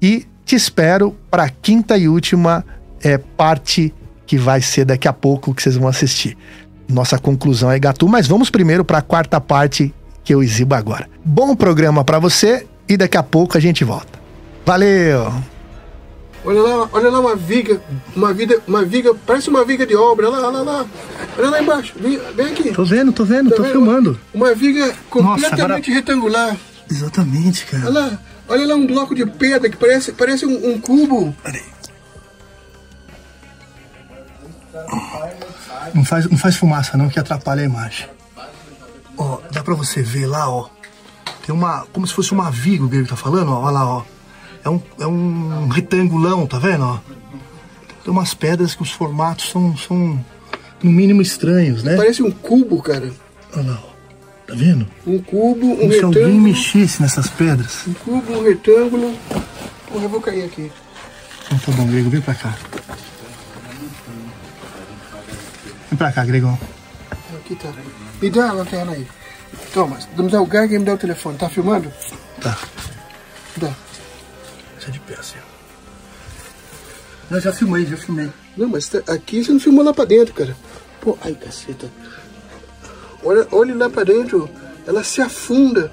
e 0.00 0.26
te 0.46 0.56
espero 0.56 1.14
para 1.30 1.44
a 1.44 1.50
quinta 1.50 1.98
e 1.98 2.08
última 2.08 2.64
é, 3.02 3.18
parte 3.18 3.92
que 4.26 4.36
vai 4.38 4.60
ser 4.62 4.84
daqui 4.84 5.06
a 5.08 5.12
pouco 5.12 5.52
que 5.54 5.62
vocês 5.62 5.76
vão 5.76 5.88
assistir. 5.88 6.36
Nossa 6.88 7.18
conclusão 7.18 7.70
é 7.70 7.78
Gatu, 7.78 8.08
mas 8.08 8.26
vamos 8.26 8.50
primeiro 8.50 8.84
para 8.84 8.98
a 8.98 9.02
quarta 9.02 9.40
parte 9.40 9.92
que 10.24 10.34
eu 10.34 10.42
exibo 10.42 10.74
agora. 10.74 11.08
Bom 11.24 11.54
programa 11.56 12.04
para 12.04 12.18
você 12.18 12.66
e 12.88 12.96
daqui 12.96 13.16
a 13.16 13.22
pouco 13.22 13.56
a 13.56 13.60
gente 13.60 13.84
volta. 13.84 14.20
Valeu! 14.64 15.32
Olha 16.44 16.60
lá, 16.60 16.88
olha 16.92 17.08
lá 17.10 17.20
uma 17.20 17.36
viga, 17.36 17.80
uma 18.16 18.32
viga, 18.34 18.60
uma 18.66 18.84
viga, 18.84 19.14
parece 19.26 19.48
uma 19.48 19.64
viga 19.64 19.86
de 19.86 19.94
obra, 19.94 20.28
olha 20.28 20.38
lá, 20.40 20.48
olha 20.48 20.62
lá. 20.62 20.86
Olha 21.38 21.50
lá 21.50 21.62
embaixo, 21.62 21.92
vem, 22.00 22.18
vem 22.34 22.46
aqui. 22.46 22.72
Tô 22.72 22.84
vendo, 22.84 23.12
tô 23.12 23.24
vendo, 23.24 23.50
Tá 23.50 23.56
tô 23.56 23.62
vendo? 23.62 23.72
filmando. 23.72 24.20
Uma 24.34 24.52
viga 24.52 24.92
completamente 25.08 25.60
agora- 25.62 25.80
retangular. 26.00 26.56
Exatamente, 26.90 27.64
cara. 27.66 27.84
Olha 27.86 28.00
lá, 28.00 28.18
olha 28.48 28.66
lá 28.66 28.74
um 28.74 28.86
bloco 28.86 29.14
de 29.14 29.24
pedra 29.24 29.70
que 29.70 29.76
parece, 29.76 30.12
parece 30.12 30.44
um, 30.44 30.72
um 30.72 30.80
cubo. 30.80 31.34
Não 35.94 36.04
faz, 36.04 36.28
não 36.30 36.38
faz 36.38 36.56
fumaça 36.56 36.96
não 36.96 37.08
que 37.08 37.18
atrapalha 37.18 37.62
a 37.62 37.64
imagem. 37.64 38.06
Ó, 39.16 39.38
dá 39.50 39.62
pra 39.62 39.74
você 39.74 40.02
ver 40.02 40.26
lá, 40.26 40.48
ó. 40.48 40.68
Tem 41.44 41.54
uma. 41.54 41.86
Como 41.92 42.06
se 42.06 42.14
fosse 42.14 42.32
uma 42.32 42.50
viga, 42.50 42.84
o 42.84 42.94
ele 42.94 43.06
tá 43.06 43.16
falando, 43.16 43.52
ó. 43.52 43.60
Olha 43.62 43.70
lá, 43.72 43.86
ó. 43.86 44.02
É 44.64 44.70
um, 44.70 44.80
é 45.00 45.06
um 45.06 45.68
retangulão, 45.68 46.46
tá 46.46 46.58
vendo, 46.58 46.84
ó? 46.84 46.98
Tem 48.04 48.12
umas 48.12 48.32
pedras 48.32 48.74
que 48.74 48.82
os 48.82 48.90
formatos 48.90 49.50
são, 49.50 49.76
são 49.76 50.24
no 50.82 50.90
mínimo 50.90 51.20
estranhos, 51.20 51.82
né? 51.82 51.96
Parece 51.96 52.22
um 52.22 52.30
cubo, 52.30 52.80
cara. 52.82 53.12
Olha 53.54 53.70
lá, 53.72 53.80
ó. 53.84 53.92
Tá 54.46 54.54
vendo? 54.54 54.86
Um 55.06 55.18
cubo, 55.18 55.66
um 55.66 55.76
Como 55.76 55.92
se 55.92 56.02
alguém 56.02 56.22
retângulo. 56.22 56.42
mexesse 56.42 57.02
nessas 57.02 57.28
pedras. 57.28 57.86
Um 57.86 57.92
cubo, 57.94 58.32
um 58.32 58.42
retângulo. 58.42 59.14
Porra, 59.88 60.04
eu 60.04 60.08
vou 60.08 60.20
cair 60.20 60.44
aqui. 60.44 60.70
Então 61.46 61.58
tá 61.58 61.72
bom, 61.72 61.86
Grego, 61.86 62.10
vem 62.10 62.20
pra 62.20 62.34
cá. 62.34 62.54
Vem 65.92 65.98
pra 65.98 66.10
cá, 66.10 66.24
Gregão. 66.24 66.58
Aqui 67.36 67.54
tá. 67.54 67.68
Me 68.22 68.30
dá 68.30 68.48
a 68.48 68.52
lanterna 68.54 68.92
aí. 68.92 69.06
Thomas, 69.74 70.08
me 70.16 70.26
dá 70.30 70.40
o 70.40 70.46
gag 70.46 70.74
e 70.74 70.78
me 70.78 70.86
dá 70.86 70.94
o 70.94 70.96
telefone. 70.96 71.36
Tá 71.36 71.50
filmando? 71.50 71.92
Tá. 72.40 72.58
Dá. 73.58 73.68
Isso 74.78 74.88
é 74.88 74.90
de 74.90 74.98
pé, 75.00 75.16
assim. 75.20 75.36
Eu 77.30 77.40
já 77.42 77.52
filmei, 77.52 77.84
já 77.84 77.98
filmei. 77.98 78.30
Não, 78.56 78.68
mas 78.68 78.88
tá- 78.88 79.02
aqui 79.12 79.44
você 79.44 79.52
não 79.52 79.60
filmou 79.60 79.84
lá 79.84 79.92
pra 79.92 80.06
dentro, 80.06 80.32
cara. 80.32 80.56
Pô, 81.02 81.18
ai, 81.22 81.34
caceta. 81.34 81.90
Olha, 83.22 83.46
olha 83.52 83.74
lá 83.74 83.90
pra 83.90 84.02
dentro. 84.04 84.48
Ela 84.86 85.04
se 85.04 85.20
afunda. 85.20 85.92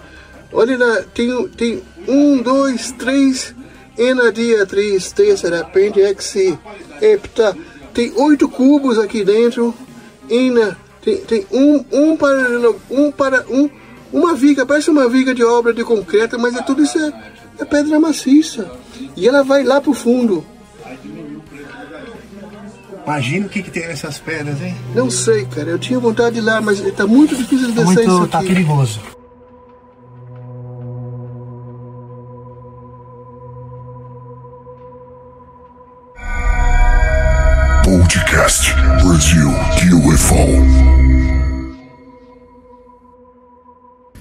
Olha 0.54 0.78
lá, 0.78 1.04
tem, 1.14 1.46
tem 1.50 1.84
um, 2.08 2.42
dois, 2.42 2.94
três. 2.94 3.54
Enadiatriz, 3.98 5.12
terceira, 5.12 5.60
apêndice, 5.60 6.58
hepta. 7.02 7.54
Tem 7.94 8.14
oito 8.16 8.48
cubos 8.48 8.98
aqui 8.98 9.26
dentro. 9.26 9.76
Ina, 10.30 10.78
tem, 11.04 11.18
tem 11.18 11.46
um, 11.52 11.84
um 11.92 12.18
para, 12.18 12.72
um 12.90 13.12
para, 13.12 13.46
um, 13.50 13.70
uma 14.12 14.34
viga, 14.36 14.66
parece 14.66 14.90
uma 14.90 15.08
viga 15.10 15.34
de 15.34 15.44
obra 15.44 15.74
de 15.74 15.84
concreto, 15.84 16.40
mas 16.40 16.56
é 16.56 16.62
tudo 16.62 16.84
isso 16.84 16.98
é, 17.00 17.14
é 17.60 17.66
pedra 17.66 18.00
maciça. 18.00 18.70
E 19.16 19.28
ela 19.28 19.44
vai 19.44 19.64
lá 19.64 19.80
pro 19.82 19.94
fundo. 19.94 20.46
Imagina 23.06 23.48
o 23.48 23.50
que, 23.50 23.64
que 23.64 23.72
tem 23.72 23.88
nessas 23.88 24.20
pedras, 24.20 24.62
hein? 24.62 24.76
Não 24.94 25.10
sei, 25.10 25.46
cara. 25.46 25.70
Eu 25.70 25.80
tinha 25.80 26.00
vontade 26.00 26.36
de 26.36 26.42
ir 26.42 26.44
lá, 26.44 26.62
mas 26.62 26.80
tá 26.94 27.08
muito 27.08 27.36
difícil 27.36 27.68
de 27.68 27.74
Tá 27.74 27.82
descer 27.84 28.02
isso 28.04 28.20
muito, 28.20 28.24
aqui. 28.38 28.48
tá 28.48 28.54
perigoso. 28.54 29.00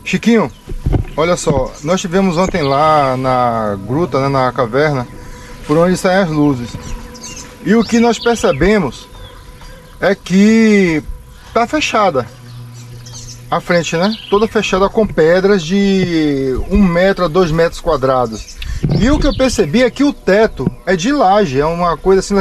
Chiquinho, 0.09 0.51
olha 1.15 1.37
só, 1.37 1.70
nós 1.85 2.01
tivemos 2.01 2.39
ontem 2.39 2.62
lá 2.62 3.15
na 3.15 3.77
gruta, 3.87 4.19
né, 4.23 4.28
na 4.28 4.51
caverna, 4.51 5.07
por 5.67 5.77
onde 5.77 5.99
saem 5.99 6.23
as 6.23 6.31
luzes. 6.31 6.70
E 7.62 7.75
o 7.75 7.85
que 7.85 8.01
nós 8.01 8.19
percebemos 8.19 9.07
é 10.01 10.15
que 10.15 11.03
tá 11.53 11.67
fechada 11.67 12.27
a 13.51 13.61
frente, 13.61 13.99
né? 13.99 14.15
Toda 14.31 14.49
fechada 14.49 14.89
com 14.89 15.07
pedras 15.07 15.62
de 15.62 16.59
um 16.70 16.83
metro 16.83 17.27
a 17.27 17.28
dois 17.28 17.51
metros 17.51 17.78
quadrados. 17.78 18.57
E 18.99 19.11
o 19.11 19.19
que 19.19 19.27
eu 19.27 19.37
percebi 19.37 19.83
é 19.83 19.91
que 19.91 20.05
o 20.05 20.12
teto 20.15 20.70
é 20.87 20.97
de 20.97 21.12
laje, 21.12 21.61
é 21.61 21.67
uma 21.67 21.99
coisa 21.99 22.20
assim. 22.20 22.35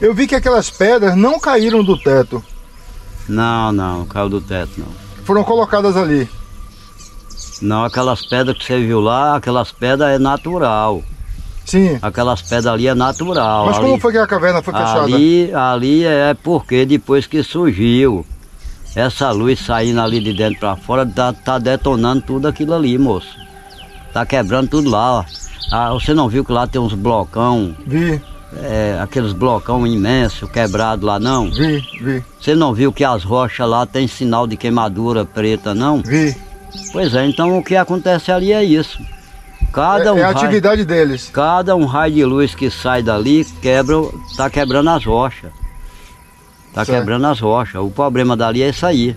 Eu 0.00 0.14
vi 0.14 0.28
que 0.28 0.36
aquelas 0.36 0.70
pedras 0.70 1.16
não 1.16 1.40
caíram 1.40 1.82
do 1.82 1.98
teto, 1.98 2.40
Não, 3.28 3.72
não, 3.72 4.04
caiu 4.06 4.28
do 4.28 4.40
teto 4.40 4.72
não. 4.78 4.86
foram 5.24 5.42
colocadas 5.42 5.96
ali. 5.96 6.28
Não, 7.60 7.84
aquelas 7.84 8.24
pedras 8.24 8.56
que 8.56 8.64
você 8.64 8.80
viu 8.80 9.00
lá, 9.00 9.36
aquelas 9.36 9.70
pedras 9.70 10.10
é 10.10 10.18
natural. 10.18 11.02
Sim. 11.64 11.98
Aquelas 12.00 12.42
pedras 12.42 12.66
ali 12.66 12.88
é 12.88 12.94
natural. 12.94 13.66
Mas 13.66 13.76
ali, 13.76 13.86
como 13.86 14.00
foi 14.00 14.12
que 14.12 14.18
a 14.18 14.26
caverna 14.26 14.62
foi 14.62 14.72
fechada? 14.72 15.02
Ali, 15.02 15.54
ali 15.54 16.04
é 16.04 16.34
porque 16.34 16.84
depois 16.84 17.26
que 17.26 17.42
surgiu 17.42 18.24
essa 18.94 19.30
luz 19.30 19.60
saindo 19.60 20.00
ali 20.00 20.20
de 20.20 20.32
dentro 20.32 20.58
para 20.58 20.76
fora, 20.76 21.06
tá, 21.06 21.32
tá 21.32 21.58
detonando 21.58 22.22
tudo 22.22 22.48
aquilo 22.48 22.74
ali, 22.74 22.98
moço. 22.98 23.38
Tá 24.12 24.26
quebrando 24.26 24.68
tudo 24.68 24.90
lá, 24.90 25.20
ó. 25.20 25.24
Ah, 25.70 25.92
você 25.92 26.12
não 26.12 26.28
viu 26.28 26.44
que 26.44 26.50
lá 26.50 26.66
tem 26.66 26.80
uns 26.80 26.94
blocão? 26.94 27.76
Vi. 27.86 28.20
É, 28.56 28.98
aqueles 29.00 29.32
blocão 29.32 29.86
imensos 29.86 30.50
quebrados 30.50 31.04
lá, 31.04 31.20
não? 31.20 31.48
Vi, 31.48 31.80
vi. 32.00 32.24
Você 32.40 32.56
não 32.56 32.74
viu 32.74 32.92
que 32.92 33.04
as 33.04 33.22
rochas 33.22 33.68
lá 33.68 33.86
tem 33.86 34.08
sinal 34.08 34.48
de 34.48 34.56
queimadura 34.56 35.24
preta, 35.24 35.72
não? 35.72 36.02
Vi. 36.02 36.34
Pois 36.92 37.14
é, 37.14 37.26
então 37.26 37.58
o 37.58 37.62
que 37.64 37.76
acontece 37.76 38.30
ali 38.32 38.52
é 38.52 38.62
isso. 38.64 38.98
Cada 39.72 40.10
É- 40.10 40.12
um 40.12 40.18
é 40.18 40.22
a 40.22 40.26
raio- 40.26 40.38
atividade 40.38 40.84
deles. 40.84 41.30
Cada 41.32 41.76
um 41.76 41.84
raio 41.84 42.14
de 42.14 42.24
luz 42.24 42.54
que 42.54 42.70
sai 42.70 43.02
dali 43.02 43.44
quebra, 43.62 43.96
tá 44.36 44.50
quebrando 44.50 44.90
as 44.90 45.04
rochas. 45.04 45.50
Tá 46.72 46.84
Certo. 46.84 46.98
quebrando 46.98 47.26
as 47.26 47.40
rochas. 47.40 47.80
O 47.82 47.90
problema 47.90 48.36
dali 48.36 48.62
é 48.62 48.68
isso 48.70 48.84
aí. 48.86 49.16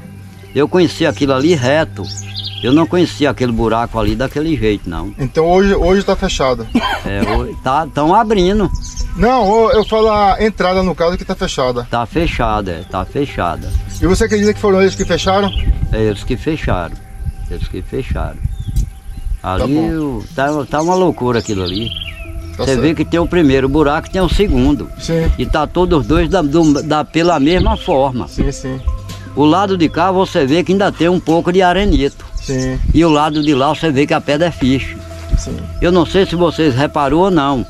Eu 0.53 0.67
conheci 0.67 1.05
aquilo 1.05 1.33
ali 1.33 1.55
reto. 1.55 2.03
Eu 2.63 2.71
não 2.71 2.85
conhecia 2.87 3.29
aquele 3.29 3.51
buraco 3.51 3.99
ali 3.99 4.15
daquele 4.15 4.55
jeito, 4.55 4.89
não. 4.89 5.13
Então 5.19 5.45
hoje, 5.47 5.73
hoje 5.75 6.03
tá 6.03 6.15
fechada. 6.15 6.65
É, 7.05 7.21
o- 7.35 7.53
tá, 7.57 7.85
tão 7.93 8.15
abrindo. 8.15 8.71
Não, 9.17 9.69
eu- 9.71 9.83
falo 9.85 10.09
a 10.09 10.37
entrada 10.39 10.81
no 10.81 10.95
caso 10.95 11.17
que 11.17 11.25
tá 11.25 11.35
fechada. 11.35 11.85
Tá 11.91 12.05
fechada, 12.05 12.71
é, 12.71 12.83
tá 12.89 13.03
fechada. 13.03 13.69
E 14.01 14.07
você 14.07 14.23
acredita 14.23 14.53
que 14.53 14.59
foram 14.59 14.81
eles 14.81 14.95
que 14.95 15.03
fecharam? 15.03 15.51
É 15.91 15.99
eles 16.01 16.23
que 16.23 16.37
fecharam. 16.37 16.95
Eles 17.53 17.67
que 17.67 17.81
fecharam. 17.81 18.37
Ali 19.41 19.73
bom. 19.73 19.89
o- 20.19 20.23
tá, 20.35 20.47
tá 20.69 20.81
uma 20.81 20.95
loucura 20.95 21.39
aquilo 21.39 21.63
ali. 21.63 21.89
Tá 22.55 22.65
Você 22.65 22.77
vê 22.77 22.93
que 22.93 23.03
tem 23.03 23.19
o 23.19 23.27
primeiro 23.27 23.67
buraco 23.67 24.07
e 24.07 24.11
tem 24.11 24.21
o 24.21 24.29
segundo. 24.29 24.89
Sim. 24.99 25.29
E 25.37 25.45
tá 25.45 25.65
todos 25.67 26.01
os 26.01 26.05
dois 26.07 26.29
da, 26.29 26.41
do- 26.41 26.81
da- 26.83 27.03
pela 27.03 27.39
mesma 27.39 27.75
forma. 27.75 28.27
Sim, 28.27 28.51
sim. 28.51 28.79
O 29.35 29.43
lado 29.43 29.75
de 29.77 29.89
cá 29.89 30.11
você 30.11 30.45
vê 30.45 30.63
que 30.63 30.71
ainda 30.71 30.91
tem 30.91 31.09
um 31.09 31.19
pouco 31.19 31.51
de 31.51 31.61
arenito. 31.61 32.23
Sim. 32.35 32.79
E 32.93 33.03
o 33.03 33.09
lado 33.09 33.41
de 33.41 33.53
lá 33.55 33.69
você 33.73 33.91
vê 33.91 34.05
que 34.05 34.13
a 34.13 34.21
pedra 34.21 34.47
é 34.47 34.51
fiche. 34.51 34.95
Sim. 35.37 35.57
Eu 35.81 35.91
não 35.91 36.05
sei 36.05 36.25
se 36.25 36.35
vocês 36.35 36.75
reparou 36.75 37.23
ou 37.25 37.31
não. 37.31 37.65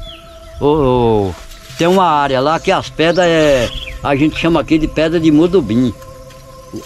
Ô, 0.59 1.31
tem 1.77 1.87
uma 1.87 2.05
área 2.05 2.39
lá 2.41 2.59
que 2.59 2.71
as 2.71 2.89
pedras 2.89 3.25
é. 3.25 3.69
A 4.03 4.15
gente 4.15 4.37
chama 4.37 4.59
aqui 4.59 4.77
de 4.77 4.87
pedra 4.87 5.19
de 5.19 5.31
mudubim. 5.31 5.93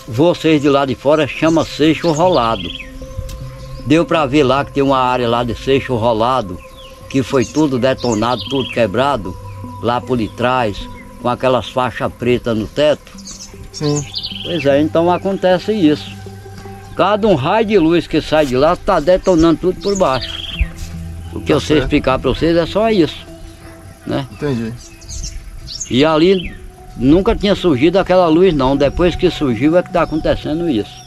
Vocês 0.07 0.61
de 0.61 0.69
lá 0.69 0.85
de 0.85 0.93
fora 0.95 1.27
chama 1.27 1.65
seixo 1.65 2.11
rolado. 2.11 2.69
Deu 3.87 4.05
pra 4.05 4.25
ver 4.25 4.43
lá 4.43 4.65
que 4.65 4.73
tem 4.73 4.83
uma 4.83 4.99
área 4.99 5.29
lá 5.29 5.45
de 5.45 5.55
seixo 5.55 5.95
rolado, 5.95 6.59
que 7.09 7.23
foi 7.23 7.45
tudo 7.45 7.79
detonado, 7.79 8.41
tudo 8.49 8.69
quebrado, 8.69 9.33
lá 9.81 10.01
por 10.01 10.17
detrás, 10.17 10.77
com 11.21 11.29
aquelas 11.29 11.69
faixas 11.69 12.11
pretas 12.11 12.57
no 12.57 12.67
teto. 12.67 13.09
Sim. 13.71 14.05
Pois 14.43 14.65
é, 14.65 14.81
então 14.81 15.09
acontece 15.09 15.71
isso. 15.71 16.11
Cada 16.97 17.25
um 17.29 17.35
raio 17.35 17.65
de 17.65 17.77
luz 17.77 18.07
que 18.07 18.21
sai 18.21 18.45
de 18.45 18.57
lá 18.57 18.73
está 18.73 18.99
detonando 18.99 19.59
tudo 19.61 19.79
por 19.79 19.97
baixo. 19.97 20.37
O 21.31 21.39
que 21.39 21.53
eu 21.53 21.61
sei 21.61 21.79
explicar 21.79 22.19
para 22.19 22.29
vocês 22.29 22.57
é 22.57 22.65
só 22.65 22.91
isso. 22.91 23.25
Né? 24.05 24.27
Entendi. 24.33 24.73
E 25.89 26.03
ali 26.03 26.53
nunca 26.97 27.33
tinha 27.33 27.55
surgido 27.55 27.99
aquela 27.99 28.27
luz 28.27 28.53
não. 28.53 28.75
Depois 28.75 29.15
que 29.15 29.31
surgiu 29.31 29.77
é 29.77 29.81
que 29.81 29.87
está 29.89 30.01
acontecendo 30.01 30.69
isso. 30.69 31.06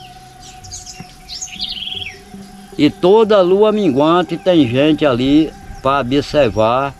E 2.80 2.88
toda 2.88 3.42
lua 3.42 3.70
minguante 3.70 4.38
tem 4.38 4.66
gente 4.66 5.04
ali 5.04 5.52
para 5.82 6.00
observar 6.00 6.94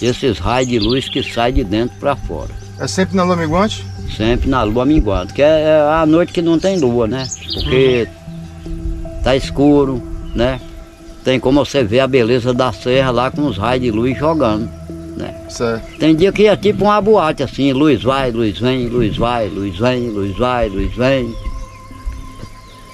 esses 0.00 0.38
raios 0.38 0.68
de 0.68 0.78
luz 0.78 1.08
que 1.08 1.20
saem 1.20 1.52
de 1.52 1.64
dentro 1.64 1.98
para 1.98 2.14
fora. 2.14 2.50
É 2.78 2.86
sempre 2.86 3.16
na 3.16 3.24
lua 3.24 3.34
minguante? 3.34 3.84
Sempre 4.16 4.48
na 4.48 4.62
lua 4.62 4.86
minguante, 4.86 5.34
que 5.34 5.42
é 5.42 5.62
é 5.62 5.80
a 5.80 6.06
noite 6.06 6.32
que 6.32 6.40
não 6.40 6.60
tem 6.60 6.78
lua, 6.78 7.08
né? 7.08 7.26
Porque 7.54 8.06
tá 9.24 9.34
escuro, 9.34 10.00
né? 10.32 10.60
Tem 11.24 11.40
como 11.40 11.64
você 11.64 11.82
ver 11.82 11.98
a 11.98 12.06
beleza 12.06 12.54
da 12.54 12.72
serra 12.72 13.10
lá 13.10 13.32
com 13.32 13.46
os 13.46 13.58
raios 13.58 13.82
de 13.82 13.90
luz 13.90 14.16
jogando, 14.16 14.70
né? 15.16 15.34
Certo. 15.48 15.98
Tem 15.98 16.14
dia 16.14 16.30
que 16.30 16.46
é 16.46 16.56
tipo 16.56 16.84
uma 16.84 17.00
boate 17.00 17.42
assim, 17.42 17.72
luz 17.72 18.00
vai, 18.00 18.30
luz 18.30 18.60
vem, 18.60 18.86
luz 18.86 19.16
vai, 19.16 19.48
luz 19.48 19.76
vem, 19.76 20.08
luz 20.08 20.38
vai, 20.38 20.68
luz 20.68 20.94
vem. 20.94 21.34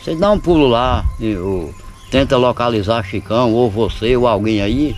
Você 0.03 0.15
dá 0.15 0.31
um 0.31 0.39
pulo 0.39 0.67
lá, 0.67 1.05
e, 1.20 1.36
ou 1.36 1.75
tenta 2.10 2.36
localizar 2.36 3.05
Chicão, 3.05 3.52
ou 3.52 3.70
você, 3.70 4.17
ou 4.17 4.26
alguém 4.26 4.60
aí, 4.60 4.97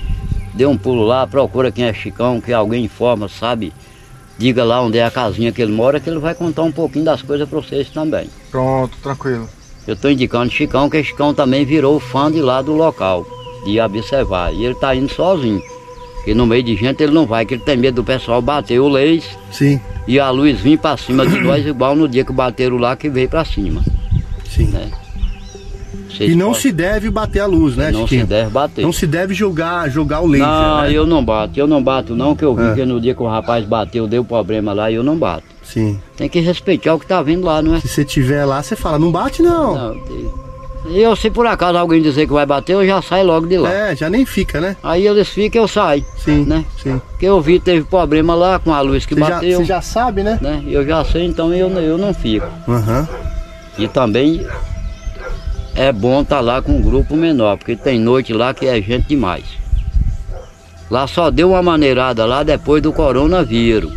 dê 0.55 0.67
um 0.67 0.77
pulo 0.77 1.05
lá, 1.05 1.27
procura 1.27 1.73
quem 1.73 1.85
é 1.85 1.93
Chicão, 1.93 2.41
que 2.41 2.53
alguém 2.53 2.85
informa, 2.85 3.29
sabe? 3.29 3.73
Diga 4.39 4.65
lá 4.65 4.81
onde 4.81 4.99
é 4.99 5.05
a 5.05 5.11
casinha 5.11 5.51
que 5.51 5.61
ele 5.61 5.73
mora, 5.73 5.99
que 5.99 6.09
ele 6.09 6.21
vai 6.21 6.35
contar 6.35 6.63
um 6.63 6.73
pouquinho 6.73 7.05
das 7.05 7.23
coisas 7.23 7.49
para 7.49 7.59
vocês 7.59 7.91
também. 7.91 8.29
Pronto, 8.51 8.97
tranquilo. 9.03 9.49
Eu 9.87 9.95
estou 9.95 10.11
indicando 10.11 10.53
Chicão, 10.53 10.89
que 10.89 11.03
Chicão 11.03 11.35
também 11.35 11.65
virou 11.65 11.99
fã 11.99 12.31
de 12.31 12.41
lá 12.41 12.63
do 12.63 12.73
local, 12.73 13.27
de 13.65 13.81
observar. 13.81 14.53
E 14.53 14.65
ele 14.65 14.75
está 14.75 14.95
indo 14.95 15.13
sozinho. 15.13 15.61
Porque 16.17 16.35
no 16.35 16.47
meio 16.47 16.63
de 16.63 16.77
gente 16.77 17.03
ele 17.03 17.13
não 17.13 17.27
vai, 17.27 17.47
que 17.47 17.55
ele 17.55 17.65
tem 17.65 17.77
medo 17.77 17.97
do 17.97 18.05
pessoal 18.05 18.43
bater 18.43 18.79
o 18.79 18.89
leis 18.89 19.25
Sim. 19.51 19.81
e 20.07 20.21
a 20.21 20.31
luz 20.31 20.61
vir 20.61 20.79
para 20.79 20.97
cima 20.97 21.27
de 21.27 21.41
nós, 21.41 21.67
igual 21.67 21.97
no 21.97 22.07
dia 22.07 22.25
que 22.25 22.33
bateram 22.33 22.77
lá 22.77 22.95
que 22.95 23.09
veio 23.09 23.29
para 23.29 23.45
cima. 23.45 23.83
Sim. 24.49 24.67
Né? 24.67 24.91
E 26.21 26.35
não 26.35 26.53
se 26.55 26.73
deve 26.73 27.11
bater 27.11 27.41
a 27.41 27.47
luz, 27.47 27.77
né, 27.77 27.91
Não 27.91 28.03
Chiquinho? 28.03 28.23
se 28.23 28.27
deve 28.27 28.51
bater. 28.51 28.83
Não 28.83 28.93
se 28.93 29.07
deve 29.07 29.35
jogar, 29.35 29.89
jogar 29.89 30.21
o 30.21 30.27
laser, 30.27 30.47
Não, 30.47 30.81
né? 30.83 30.93
eu 30.93 31.07
não 31.07 31.25
bato, 31.25 31.59
eu 31.59 31.67
não 31.67 31.83
bato 31.83 32.15
não, 32.15 32.35
que 32.35 32.45
eu 32.45 32.55
vi 32.55 32.63
É. 32.65 32.75
que 32.75 32.85
no 32.85 33.01
dia 33.01 33.15
que 33.15 33.23
o 33.23 33.27
rapaz 33.29 33.65
bateu, 33.65 34.07
deu 34.07 34.25
problema 34.25 34.73
lá 34.73 34.91
e 34.91 34.95
eu 34.95 35.03
não 35.03 35.17
bato. 35.17 35.45
Sim. 35.63 36.01
Tem 36.17 36.29
que 36.29 36.41
respeitar 36.41 36.95
o 36.95 36.99
que 36.99 37.07
tá 37.07 37.23
vindo 37.23 37.45
lá, 37.45 37.61
não 37.63 37.75
é? 37.75 37.81
Se 37.81 37.89
você 37.89 38.05
tiver 38.05 38.45
lá, 38.45 38.63
você 38.63 38.75
fala, 38.75 38.99
não 38.99 39.13
bate 39.13 39.43
não. 39.43 39.75
Não, 39.75 39.97
E 40.89 41.01
eu, 41.01 41.15
se 41.15 41.29
por 41.31 41.47
acaso 41.47 41.77
alguém 41.77 42.01
dizer 42.01 42.27
que 42.27 42.33
vai 42.33 42.47
bater, 42.47 42.73
eu 42.73 42.87
já 42.87 43.03
saio 43.03 43.27
logo 43.27 43.47
de 43.47 43.59
lá. 43.59 43.71
É, 43.71 43.95
já 43.97 44.09
nem 44.09 44.25
fica, 44.25 44.61
né? 44.61 44.77
Aí 44.83 45.07
eles 45.07 45.29
ficam, 45.29 45.61
eu 45.63 45.69
saio. 45.69 46.03
Sim, 46.25 46.45
né? 46.47 46.65
sim. 46.83 46.99
Porque 47.11 47.27
eu 47.27 47.39
vi 47.43 47.61
teve 47.61 47.85
problema 47.85 48.35
lá 48.35 48.59
com 48.59 48.73
a 48.73 48.81
luz 48.81 49.05
que 49.05 49.15
já, 49.15 49.29
bateu. 49.29 49.59
você 49.59 49.65
já 49.67 49.83
sabe, 49.83 50.23
né? 50.23 50.39
né? 50.41 50.63
Eu 50.67 50.87
já 50.87 51.05
sei, 51.05 51.27
então 51.27 51.53
eu, 51.53 51.69
eu 51.69 51.99
não 51.99 52.15
fico. 52.15 52.47
Aham. 52.67 53.07
E 53.77 53.87
também 53.87 54.45
é 55.79 55.93
bom 55.93 56.23
estar 56.23 56.41
lá 56.41 56.61
com 56.61 56.73
um 56.73 56.83
grupo 56.83 57.15
menor, 57.15 57.57
porque 57.57 57.77
tem 57.77 58.01
noite 58.01 58.33
lá 58.33 58.53
que 58.53 58.67
é 58.67 58.83
gente 58.83 59.07
demais. 59.07 59.45
Lá 60.91 61.07
só 61.07 61.31
deu 61.31 61.51
uma 61.51 61.63
maneirada 61.63 62.27
lá 62.27 62.43
depois 62.43 62.83
do 62.83 62.93
coronavírus. 62.93 63.93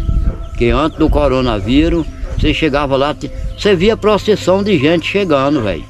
Que 0.56 0.70
antes 0.70 1.00
do 1.00 1.10
coronavírus, 1.10 2.06
você 2.38 2.54
chegava 2.54 2.96
lá, 2.96 3.16
você 3.58 3.76
via 3.76 3.98
procissão 3.98 4.62
de 4.62 4.78
gente 4.78 5.08
chegando, 5.08 5.64
velho. 5.64 5.84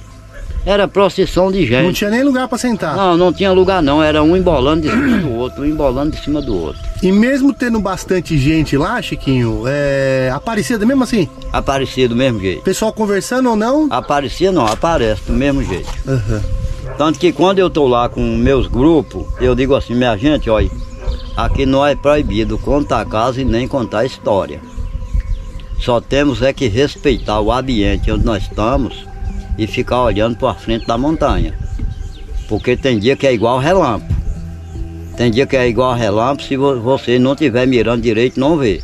Era 0.65 0.88
procissão 0.88 1.51
de 1.51 1.65
gente. 1.65 1.83
Não 1.83 1.93
tinha 1.93 2.09
nem 2.09 2.23
lugar 2.23 2.48
pra 2.48 2.57
sentar. 2.57 2.95
Não, 2.95 3.17
não 3.17 3.33
tinha 3.33 3.51
lugar 3.51 3.81
não, 3.81 4.01
era 4.01 4.22
um 4.22 4.38
embolando 4.38 4.83
de 4.83 4.90
cima 4.90 5.17
do 5.17 5.31
outro, 5.33 5.64
um 5.64 5.65
embolando 5.65 6.11
de 6.11 6.23
cima 6.23 6.41
do 6.41 6.56
outro. 6.56 6.81
E 7.01 7.11
mesmo 7.11 7.51
tendo 7.51 7.80
bastante 7.80 8.38
gente 8.38 8.77
lá, 8.77 9.01
Chiquinho, 9.01 9.64
é... 9.65 10.31
aparecia 10.33 10.77
do 10.77 10.85
mesmo 10.85 11.03
assim? 11.03 11.27
Aparecia 11.51 12.07
do 12.07 12.15
mesmo 12.15 12.40
jeito. 12.40 12.61
Pessoal 12.61 12.93
conversando 12.93 13.49
ou 13.49 13.56
não? 13.56 13.88
Aparecia 13.90 14.51
não, 14.51 14.65
aparece 14.67 15.23
do 15.25 15.33
mesmo 15.33 15.64
jeito. 15.64 15.90
Aham. 16.07 16.41
Tanto 16.98 17.17
que 17.17 17.31
quando 17.31 17.57
eu 17.57 17.69
tô 17.69 17.88
lá 17.88 18.07
com 18.07 18.22
meus 18.22 18.67
grupos, 18.67 19.25
eu 19.40 19.56
digo 19.56 19.73
assim, 19.73 19.95
minha 19.95 20.15
gente, 20.15 20.49
olha, 20.49 20.69
aqui 21.35 21.65
não 21.65 21.83
é 21.85 21.95
proibido 21.95 22.59
contar 22.59 23.03
casa 23.06 23.41
e 23.41 23.45
nem 23.45 23.67
contar 23.67 24.06
história. 24.06 24.61
Só 25.80 25.99
temos 25.99 26.43
é 26.43 26.53
que 26.53 26.67
respeitar 26.67 27.40
o 27.40 27.51
ambiente 27.51 28.11
onde 28.11 28.23
nós 28.23 28.43
estamos 28.43 29.10
e 29.61 29.67
ficar 29.67 30.01
olhando 30.01 30.35
para 30.35 30.56
frente 30.56 30.88
da 30.88 30.98
montanha. 30.98 31.53
Porque 32.49 32.75
tem 32.75 32.98
dia 32.98 33.15
que 33.15 33.27
é 33.27 33.31
igual 33.33 33.59
relâmpago. 33.59 34.11
Tem 35.15 35.30
dia 35.30 35.45
que 35.45 35.56
é 35.56 35.67
igual 35.67 35.93
relâmpago, 35.93 36.41
se 36.41 36.57
vo- 36.57 36.81
você 36.81 37.19
não 37.19 37.33
estiver 37.33 37.67
mirando 37.67 38.01
direito, 38.01 38.40
não 38.40 38.57
vê. 38.57 38.81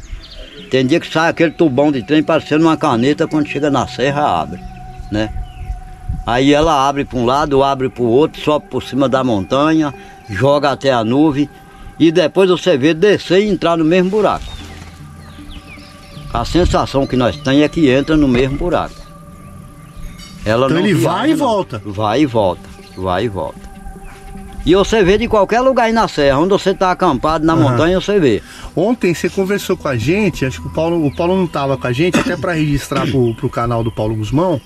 Tem 0.69 0.85
dia 0.85 0.99
que 0.99 1.11
sai 1.11 1.31
aquele 1.31 1.49
tubão 1.49 1.91
de 1.91 2.03
trem 2.03 2.21
parecendo 2.21 2.65
uma 2.65 2.77
caneta, 2.77 3.27
quando 3.27 3.47
chega 3.47 3.71
na 3.71 3.87
serra 3.87 4.21
abre, 4.41 4.59
né? 5.11 5.33
Aí 6.27 6.53
ela 6.53 6.87
abre 6.87 7.05
para 7.05 7.17
um 7.17 7.25
lado, 7.25 7.63
abre 7.63 7.89
para 7.89 8.03
o 8.03 8.07
outro, 8.07 8.39
sobe 8.39 8.67
por 8.69 8.83
cima 8.83 9.09
da 9.09 9.23
montanha, 9.23 9.91
joga 10.29 10.71
até 10.71 10.91
a 10.91 11.03
nuvem 11.03 11.49
e 11.97 12.11
depois 12.11 12.51
você 12.51 12.77
vê 12.77 12.93
descer 12.93 13.41
e 13.41 13.49
entrar 13.49 13.77
no 13.77 13.85
mesmo 13.85 14.11
buraco. 14.11 14.45
A 16.31 16.45
sensação 16.45 17.07
que 17.07 17.15
nós 17.15 17.35
temos 17.37 17.61
é 17.63 17.67
que 17.67 17.89
entra 17.89 18.15
no 18.15 18.27
mesmo 18.27 18.57
buraco. 18.59 19.06
Ela 20.45 20.65
Então 20.67 20.77
não 20.79 20.85
ele 20.85 20.93
viaja, 20.93 21.15
vai 21.17 21.29
e 21.31 21.35
não. 21.35 21.37
volta. 21.47 21.81
Vai 21.85 22.21
e 22.21 22.25
volta, 22.25 22.69
vai 22.95 23.25
e 23.25 23.27
volta. 23.27 23.67
E 24.65 24.75
você 24.75 25.01
vê 25.01 25.17
de 25.17 25.27
qualquer 25.29 25.61
lugar 25.61 25.85
aí 25.85 25.93
na 25.93 26.07
serra, 26.09 26.39
onde 26.39 26.49
você 26.49 26.71
está 26.71 26.91
acampado 26.91 27.45
na 27.45 27.53
Aham. 27.53 27.61
montanha, 27.71 28.01
você 28.01 28.19
vê. 28.19 28.41
Ontem 28.75 29.13
você 29.13 29.29
conversou 29.29 29.77
com 29.77 29.87
a 29.87 29.95
gente, 29.95 30.45
acho 30.45 30.61
que 30.61 30.67
o 30.67 30.71
Paulo, 30.71 31.05
o 31.05 31.15
Paulo 31.15 31.37
não 31.37 31.45
estava 31.45 31.77
com 31.77 31.87
a 31.87 31.91
gente, 31.93 32.19
até 32.19 32.35
para 32.35 32.51
registrar 32.53 33.07
pro, 33.07 33.33
pro 33.35 33.49
canal 33.49 33.81
do 33.83 33.91
Paulo 33.91 34.15
Guzmão. 34.15 34.59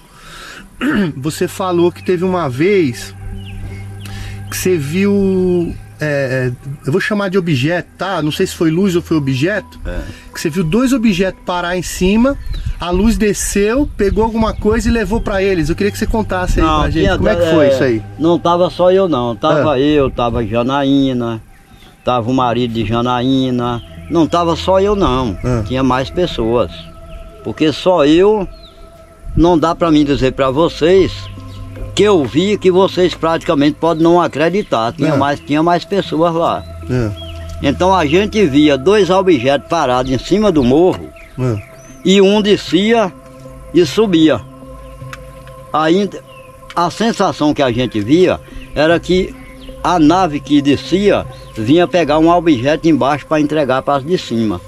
Você 1.18 1.48
falou 1.48 1.92
que 1.92 2.04
teve 2.04 2.24
uma 2.24 2.50
vez 2.50 3.14
que 4.50 4.58
você 4.58 4.76
viu. 4.78 5.76
É, 6.02 6.52
eu 6.86 6.92
vou 6.92 7.00
chamar 7.00 7.30
de 7.30 7.38
objeto, 7.38 7.88
tá? 7.98 8.22
Não 8.22 8.32
sei 8.32 8.48
se 8.48 8.56
foi 8.56 8.72
luz 8.72 8.96
ou 8.96 9.02
foi 9.02 9.16
objeto. 9.18 9.80
Que 10.34 10.42
você 10.42 10.50
viu 10.50 10.64
dois 10.64 10.92
objetos 10.94 11.40
parar 11.46 11.78
em 11.78 11.84
cima, 11.84 12.36
a 12.80 12.90
luz 12.90 13.18
desceu, 13.18 13.88
pegou 13.96 14.24
alguma 14.24 14.54
coisa 14.54 14.90
e 14.90 14.92
levou 14.92 15.22
para 15.22 15.44
eles. 15.44 15.70
Eu 15.70 15.76
queria 15.76 15.92
que 15.92 15.98
você 15.98 16.08
contasse 16.08 16.60
aí 16.60 16.66
pra 16.66 16.90
gente. 16.90 17.18
Como 17.18 17.30
é 17.30 17.36
que 17.36 17.52
foi 17.54 17.66
é, 17.68 17.70
isso 17.74 17.84
aí? 17.84 18.02
Não 18.18 18.40
tava 18.40 18.70
só 18.70 18.92
eu 18.92 19.08
não, 19.08 19.36
tava 19.36 19.74
Ah. 19.74 19.80
eu, 19.80 20.10
tava 20.10 20.46
Janaína, 20.46 21.42
tava 22.04 22.30
o 22.30 22.34
marido 22.34 22.74
de 22.74 22.86
Janaína, 22.86 23.82
não 24.10 24.26
tava 24.28 24.56
só 24.56 24.80
eu 24.82 24.96
não, 24.96 25.38
Ah. 25.44 25.64
tinha 25.68 25.84
mais 25.84 26.10
pessoas. 26.10 26.72
Porque 27.44 27.72
só 27.72 28.06
eu 28.06 28.48
não 29.36 29.58
dá 29.58 29.74
para 29.76 29.92
mim 29.92 30.04
dizer 30.04 30.34
para 30.34 30.50
vocês 30.52 31.12
que 32.02 32.06
eu 32.06 32.26
vi 32.26 32.58
que 32.58 32.72
vocês 32.72 33.14
praticamente 33.14 33.78
podem 33.80 34.02
não 34.02 34.20
acreditar, 34.20 34.92
tinha 34.92 35.14
Ah. 35.14 35.18
mais 35.18 35.40
tinha 35.40 35.62
mais 35.62 35.86
pessoas 35.86 36.34
lá. 36.34 36.64
É. 36.90 37.12
Então 37.62 37.94
a 37.94 38.04
gente 38.08 38.44
via 38.48 38.76
dois 38.76 39.12
objetos 39.12 39.70
parados 39.70 40.12
em 40.12 40.18
cima 40.18 40.52
do 40.52 40.64
morro 40.64 41.08
É. 41.40 41.62
e 42.04 42.20
um 42.20 42.42
descia 42.42 43.14
e 43.72 43.86
subia. 43.86 44.42
Aí 45.72 46.10
a 46.76 46.90
sensação 46.90 47.54
que 47.54 47.62
a 47.62 47.72
gente 47.72 48.00
via 48.00 48.40
era 48.74 49.00
que 49.00 49.36
a 49.84 50.00
nave 50.00 50.40
que 50.40 50.60
descia 50.60 51.24
vinha 51.56 51.88
pegar 51.88 52.18
um 52.18 52.30
objeto 52.32 52.88
embaixo 52.90 53.28
para 53.28 53.40
entregar 53.40 53.84
para 53.84 53.98
as 54.00 54.04
de 54.04 54.18
cima. 54.18 54.60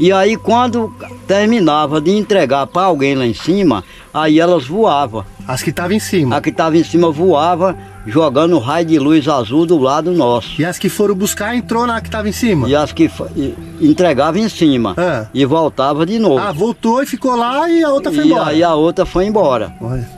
E 0.00 0.10
aí 0.10 0.36
quando 0.36 0.92
terminava 1.24 2.00
de 2.00 2.10
entregar 2.10 2.66
para 2.66 2.82
alguém 2.88 3.14
lá 3.14 3.24
em 3.26 3.34
cima, 3.34 3.84
aí 4.12 4.40
elas 4.40 4.66
voavam. 4.66 5.24
As 5.46 5.62
que 5.62 5.70
estavam 5.70 5.92
em 5.92 5.98
cima. 6.00 6.36
A 6.36 6.40
que 6.40 6.50
estava 6.50 6.76
em 6.76 6.84
cima 6.84 7.10
voava, 7.10 7.76
jogando 8.06 8.58
raio 8.58 8.86
de 8.86 8.98
luz 8.98 9.26
azul 9.26 9.66
do 9.66 9.76
lado 9.78 10.12
nosso. 10.12 10.60
E 10.60 10.64
as 10.64 10.78
que 10.78 10.88
foram 10.88 11.14
buscar 11.14 11.54
entrou 11.56 11.86
na 11.86 12.00
que 12.00 12.08
estava 12.08 12.28
em 12.28 12.32
cima? 12.32 12.68
E 12.68 12.76
as 12.76 12.92
que 12.92 13.10
e- 13.36 13.54
entregava 13.80 14.38
em 14.38 14.48
cima. 14.48 14.94
Ah. 14.96 15.26
E 15.34 15.44
voltava 15.44 16.06
de 16.06 16.18
novo. 16.18 16.38
Ah, 16.38 16.52
voltou 16.52 17.02
e 17.02 17.06
ficou 17.06 17.34
lá 17.36 17.68
e 17.68 17.82
a 17.82 17.90
outra 17.90 18.12
foi 18.12 18.24
e 18.24 18.26
embora. 18.28 18.50
aí 18.50 18.62
a 18.62 18.74
outra 18.74 19.04
foi 19.04 19.26
embora. 19.26 19.72
Olha. 19.80 20.08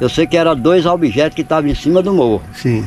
Eu 0.00 0.08
sei 0.08 0.26
que 0.26 0.36
eram 0.36 0.54
dois 0.54 0.86
objetos 0.86 1.34
que 1.34 1.42
estavam 1.42 1.68
em 1.68 1.74
cima 1.74 2.00
do 2.00 2.14
morro. 2.14 2.42
Sim. 2.54 2.86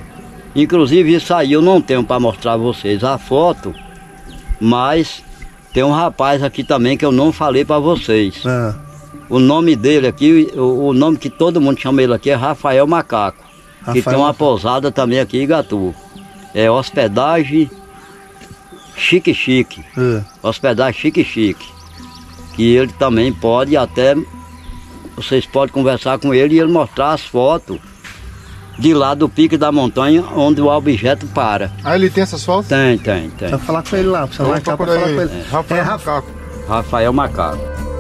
Inclusive 0.56 1.14
isso 1.16 1.34
aí 1.34 1.52
eu 1.52 1.62
não 1.62 1.82
tenho 1.82 2.04
para 2.04 2.20
mostrar 2.20 2.54
a 2.54 2.58
vocês 2.58 3.04
a 3.04 3.18
foto, 3.18 3.74
mas 4.60 5.24
tem 5.74 5.84
um 5.84 5.92
rapaz 5.92 6.44
aqui 6.44 6.64
também 6.64 6.98
que 6.98 7.06
eu 7.06 7.12
não 7.12 7.32
falei 7.32 7.66
para 7.66 7.80
vocês. 7.80 8.42
Ah. 8.46 8.76
O 9.32 9.40
nome 9.40 9.76
dele 9.78 10.08
aqui, 10.08 10.52
o, 10.56 10.88
o 10.90 10.94
nome 10.94 11.18
que 11.18 11.30
todo 11.30 11.62
mundo 11.62 11.80
chama 11.80 12.02
ele 12.04 12.14
aqui 12.14 12.30
é 12.30 12.36
Rafael 12.36 12.86
Macaco. 12.86 13.38
que 13.86 14.00
Rafael 14.00 14.04
tem 14.04 14.16
uma 14.18 14.34
pousada 14.34 14.92
também 14.92 15.20
aqui 15.22 15.38
em 15.40 15.44
Igatu. 15.44 15.96
É 16.54 16.70
hospedagem 16.70 17.72
chique 18.96 19.34
chique. 19.34 19.84
É. 19.98 20.22
Hospedagem 20.44 21.00
chique 21.00 21.24
chique. 21.24 21.66
Que 22.56 22.76
ele 22.76 22.92
também 23.00 23.32
pode 23.32 23.78
até. 23.78 24.16
Vocês 25.16 25.46
podem 25.46 25.74
conversar 25.74 26.20
com 26.20 26.34
ele 26.34 26.56
e 26.56 26.60
ele 26.60 26.72
mostrar 26.72 27.14
as 27.14 27.22
fotos 27.22 27.80
de 28.78 28.94
lá 28.94 29.14
do 29.14 29.30
pico 29.30 29.58
da 29.58 29.72
montanha 29.72 30.24
onde 30.36 30.60
o 30.62 30.68
objeto 30.68 31.26
para. 31.28 31.72
Ah, 31.84 31.96
ele 31.96 32.10
tem 32.10 32.24
essas 32.24 32.44
fotos? 32.44 32.68
Tem, 32.68 32.98
tem, 32.98 33.30
tem. 33.30 33.50
Precisa 33.50 33.60
falar 33.60 33.84
com 33.84 33.96
ele 33.96 34.08
lá, 34.08 34.28
precisa 34.28 34.44
Vamos 34.44 34.58
marcar 34.66 34.78
pra 34.78 34.86
falar 34.88 35.00
com 35.02 35.08
ele. 35.10 35.22
ele. 35.22 35.44
Rafael 35.50 35.82
É, 35.82 35.86
Macaco. 35.86 36.28
Rafael 36.68 37.14
Macaco. 37.14 37.91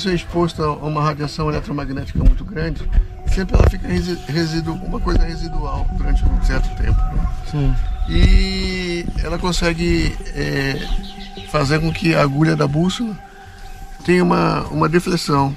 Você 0.00 0.10
é 0.10 0.14
exposto 0.14 0.62
a 0.62 0.72
uma 0.76 1.02
radiação 1.02 1.48
eletromagnética 1.50 2.18
muito 2.24 2.44
grande, 2.44 2.88
sempre 3.26 3.56
ela 3.56 3.68
fica 3.68 3.86
resi 3.86 4.18
residu 4.26 4.72
uma 4.72 4.98
coisa 4.98 5.22
residual 5.22 5.86
durante 5.96 6.24
um 6.24 6.42
certo 6.42 6.68
tempo. 6.76 6.98
né? 7.14 7.28
Sim. 7.50 7.74
E 8.08 9.06
ela 9.22 9.38
consegue 9.38 10.16
é, 10.34 10.76
fazer 11.50 11.80
com 11.80 11.92
que 11.92 12.14
a 12.14 12.22
agulha 12.22 12.56
da 12.56 12.66
bússola 12.66 13.16
tenha 14.04 14.24
uma, 14.24 14.62
uma 14.68 14.88
deflexão. 14.88 15.54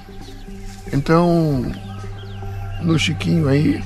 Então, 0.91 1.71
no 2.81 2.99
Chiquinho 2.99 3.47
aí, 3.47 3.81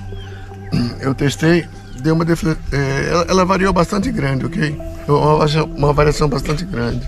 eu 0.99 1.13
testei, 1.13 1.67
deu 2.01 2.15
uma 2.15 2.25
defle... 2.25 2.57
é, 2.71 3.09
ela, 3.09 3.25
ela 3.29 3.45
variou 3.45 3.71
bastante 3.71 4.11
grande, 4.11 4.45
ok? 4.45 4.75
Uma, 5.07 5.63
uma 5.65 5.93
variação 5.93 6.27
bastante 6.27 6.65
grande. 6.65 7.05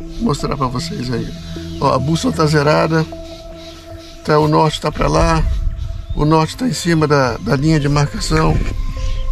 Vou 0.00 0.24
mostrar 0.24 0.56
para 0.56 0.66
vocês 0.66 1.12
aí. 1.12 1.32
Ó, 1.80 1.92
a 1.92 1.98
bússola 1.98 2.34
tá 2.34 2.46
zerada, 2.46 3.06
tá, 4.24 4.38
o 4.38 4.48
norte 4.48 4.74
está 4.74 4.90
para 4.90 5.08
lá, 5.08 5.42
o 6.14 6.24
norte 6.24 6.50
está 6.50 6.66
em 6.66 6.72
cima 6.72 7.06
da, 7.06 7.36
da 7.36 7.54
linha 7.56 7.78
de 7.78 7.88
marcação 7.88 8.56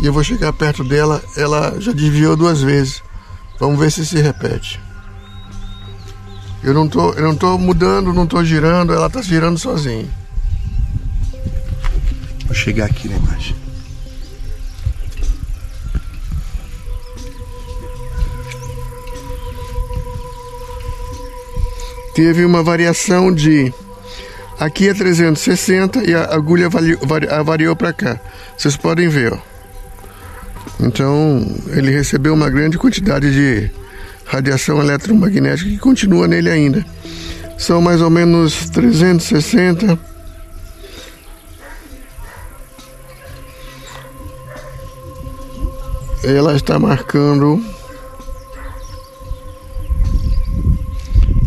e 0.00 0.06
eu 0.06 0.12
vou 0.12 0.22
chegar 0.22 0.52
perto 0.52 0.84
dela, 0.84 1.22
ela 1.36 1.80
já 1.80 1.92
desviou 1.92 2.36
duas 2.36 2.60
vezes. 2.60 3.02
Vamos 3.58 3.78
ver 3.78 3.90
se 3.90 4.04
se 4.04 4.20
repete. 4.20 4.80
Eu 6.62 6.74
não 6.74 6.88
tô, 6.88 7.12
eu 7.12 7.22
não 7.22 7.36
tô 7.36 7.56
mudando, 7.56 8.12
não 8.12 8.26
tô 8.26 8.42
girando, 8.44 8.92
ela 8.92 9.08
tá 9.08 9.22
girando 9.22 9.58
sozinha. 9.58 10.08
Vou 12.46 12.54
chegar 12.54 12.86
aqui 12.86 13.08
na 13.08 13.16
imagem. 13.16 13.63
Teve 22.14 22.44
uma 22.44 22.62
variação 22.62 23.32
de 23.32 23.72
aqui 24.58 24.88
é 24.88 24.94
360 24.94 26.04
e 26.08 26.14
a 26.14 26.32
agulha 26.34 26.68
vari- 26.68 26.96
vari- 27.02 27.28
a 27.28 27.42
variou 27.42 27.74
para 27.74 27.92
cá. 27.92 28.20
Vocês 28.56 28.76
podem 28.76 29.08
ver, 29.08 29.32
ó. 29.32 29.38
Então, 30.80 31.44
ele 31.70 31.90
recebeu 31.90 32.34
uma 32.34 32.48
grande 32.50 32.78
quantidade 32.78 33.32
de 33.32 33.70
radiação 34.24 34.80
eletromagnética 34.80 35.68
que 35.68 35.78
continua 35.78 36.26
nele 36.28 36.50
ainda. 36.50 36.84
São 37.58 37.80
mais 37.80 38.00
ou 38.00 38.10
menos 38.10 38.70
360. 38.70 39.98
Ela 46.22 46.56
está 46.56 46.78
marcando 46.78 47.62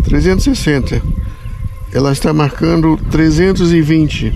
360. 0.07 1.01
Ela 1.93 2.11
está 2.11 2.33
marcando 2.33 2.97
320. 3.11 4.33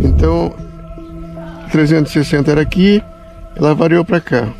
Então, 0.00 0.54
360 1.70 2.50
era 2.50 2.60
aqui, 2.60 3.02
ela 3.56 3.74
variou 3.74 4.04
para 4.04 4.20
cá. 4.20 4.52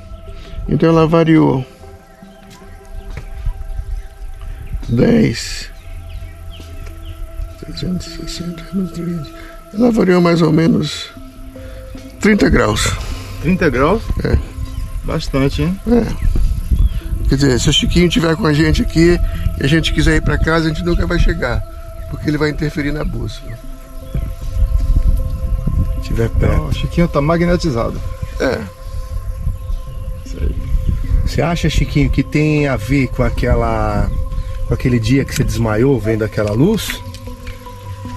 Então 0.68 0.89
ela 0.89 1.07
variou 1.07 1.67
10 4.89 5.70
360 7.67 8.65
menos 8.73 8.97
20. 8.97 9.34
Ela 9.75 9.91
variou 9.91 10.20
mais 10.20 10.42
ou 10.42 10.52
menos 10.52 11.10
30 12.20 12.49
graus. 12.49 12.92
30 13.42 13.70
graus? 13.70 14.02
É. 14.25 14.39
Bastante, 15.05 15.62
hein? 15.62 15.81
É. 15.89 16.42
Quer 17.28 17.34
dizer, 17.36 17.60
se 17.60 17.70
o 17.70 17.73
Chiquinho 17.73 18.07
estiver 18.09 18.36
com 18.36 18.47
a 18.47 18.52
gente 18.52 18.83
aqui 18.83 19.18
e 19.60 19.65
a 19.65 19.67
gente 19.67 19.92
quiser 19.92 20.17
ir 20.17 20.23
para 20.23 20.36
casa, 20.39 20.67
a 20.67 20.68
gente 20.68 20.84
nunca 20.84 21.07
vai 21.07 21.18
chegar. 21.18 21.62
Porque 22.10 22.28
ele 22.28 22.36
vai 22.39 22.51
interferir 22.51 22.92
na 22.92 23.05
bússola. 23.05 23.52
Se 25.97 26.09
tiver 26.09 26.28
perto. 26.31 26.62
o 26.65 26.73
Chiquinho 26.75 27.09
tá 27.09 27.20
magnetizado. 27.23 27.99
É. 28.39 28.59
Você 31.25 31.41
acha, 31.41 31.68
Chiquinho, 31.70 32.10
que 32.10 32.23
tem 32.23 32.67
a 32.68 32.76
ver 32.76 33.09
com 33.09 33.23
aquela. 33.23 34.10
com 34.68 34.75
aquele 34.75 34.99
dia 34.99 35.25
que 35.25 35.34
você 35.34 35.44
desmaiou 35.44 35.99
vendo 35.99 36.25
aquela 36.25 36.52
luz? 36.52 37.01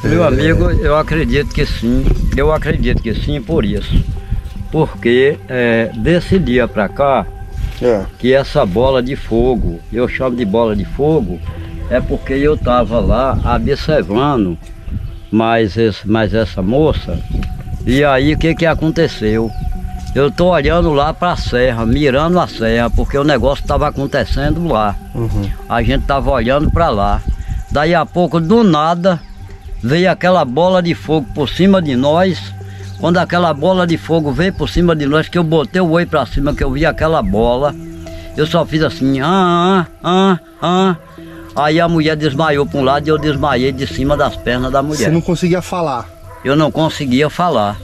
Meu 0.03 0.23
É. 0.23 0.27
amigo, 0.27 0.69
eu 0.71 0.97
acredito 0.97 1.53
que 1.53 1.65
sim. 1.65 2.05
Eu 2.35 2.51
acredito 2.51 3.01
que 3.01 3.13
sim 3.13 3.41
por 3.41 3.63
isso. 3.63 4.03
Porque 4.71 5.37
é, 5.47 5.89
desse 5.95 6.37
dia 6.37 6.67
pra 6.67 6.89
cá, 6.89 7.25
que 8.19 8.33
essa 8.33 8.65
bola 8.65 9.01
de 9.01 9.15
fogo, 9.15 9.79
eu 9.91 10.07
chamo 10.07 10.35
de 10.35 10.45
bola 10.45 10.75
de 10.75 10.85
fogo, 10.85 11.39
é 11.89 11.99
porque 12.01 12.33
eu 12.33 12.57
tava 12.57 12.99
lá 12.99 13.37
observando 13.55 14.57
mais, 15.31 15.77
esse, 15.77 16.07
mais 16.07 16.33
essa 16.33 16.61
moça. 16.61 17.19
E 17.85 18.03
aí 18.03 18.33
o 18.33 18.37
que 18.37 18.55
que 18.55 18.65
aconteceu? 18.65 19.51
Eu 20.15 20.31
tô 20.31 20.47
olhando 20.47 20.93
lá 20.93 21.13
pra 21.13 21.35
serra, 21.35 21.85
mirando 21.85 22.39
a 22.39 22.47
serra, 22.47 22.89
porque 22.89 23.17
o 23.17 23.23
negócio 23.23 23.61
estava 23.61 23.89
acontecendo 23.89 24.65
lá. 24.65 24.95
A 25.67 25.83
gente 25.83 26.05
tava 26.05 26.31
olhando 26.31 26.71
pra 26.71 26.89
lá. 26.89 27.21
Daí 27.69 27.93
a 27.93 28.05
pouco, 28.05 28.39
do 28.39 28.63
nada, 28.63 29.19
veio 29.83 30.09
aquela 30.09 30.45
bola 30.45 30.81
de 30.81 30.95
fogo 30.95 31.27
por 31.35 31.49
cima 31.49 31.81
de 31.81 31.97
nós. 31.97 32.54
Quando 32.99 33.17
aquela 33.17 33.53
bola 33.53 33.85
de 33.85 33.97
fogo 33.97 34.31
veio 34.31 34.53
por 34.53 34.69
cima 34.69 34.95
de 34.95 35.05
nós, 35.05 35.27
que 35.27 35.37
eu 35.37 35.43
botei 35.43 35.81
o 35.81 35.89
oi 35.91 36.05
pra 36.05 36.25
cima, 36.25 36.53
que 36.53 36.63
eu 36.63 36.71
vi 36.71 36.85
aquela 36.85 37.21
bola, 37.21 37.75
eu 38.37 38.45
só 38.45 38.65
fiz 38.65 38.81
assim, 38.83 39.19
ah, 39.21 39.85
ah, 40.03 40.39
ah, 40.39 40.39
ah. 40.61 40.95
Aí 41.55 41.79
a 41.79 41.87
mulher 41.87 42.15
desmaiou 42.17 42.65
para 42.65 42.79
um 42.79 42.83
lado 42.83 43.07
e 43.07 43.09
eu 43.09 43.17
desmaiei 43.17 43.71
de 43.71 43.87
cima 43.87 44.17
das 44.17 44.35
pernas 44.35 44.71
da 44.71 44.83
mulher. 44.83 45.05
Você 45.05 45.11
não 45.11 45.21
conseguia 45.21 45.61
falar. 45.61 46.09
Eu 46.43 46.55
não 46.55 46.69
conseguia 46.69 47.29
falar. 47.29 47.77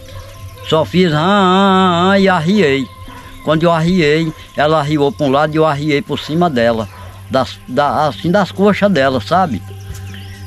Só 0.67 0.83
fiz 0.85 1.13
ah, 1.13 1.19
ah, 1.19 2.11
ah, 2.11 2.19
e 2.19 2.27
arriei. 2.27 2.85
Quando 3.43 3.63
eu 3.63 3.71
arriei, 3.71 4.31
ela 4.55 4.79
arriou 4.79 5.11
para 5.11 5.25
um 5.25 5.31
lado 5.31 5.53
e 5.53 5.57
eu 5.57 5.65
arriei 5.65 6.01
por 6.01 6.19
cima 6.19 6.49
dela. 6.49 6.87
Das, 7.29 7.57
da, 7.67 8.07
assim 8.07 8.29
das 8.29 8.51
coxas 8.51 8.91
dela, 8.91 9.21
sabe? 9.21 9.61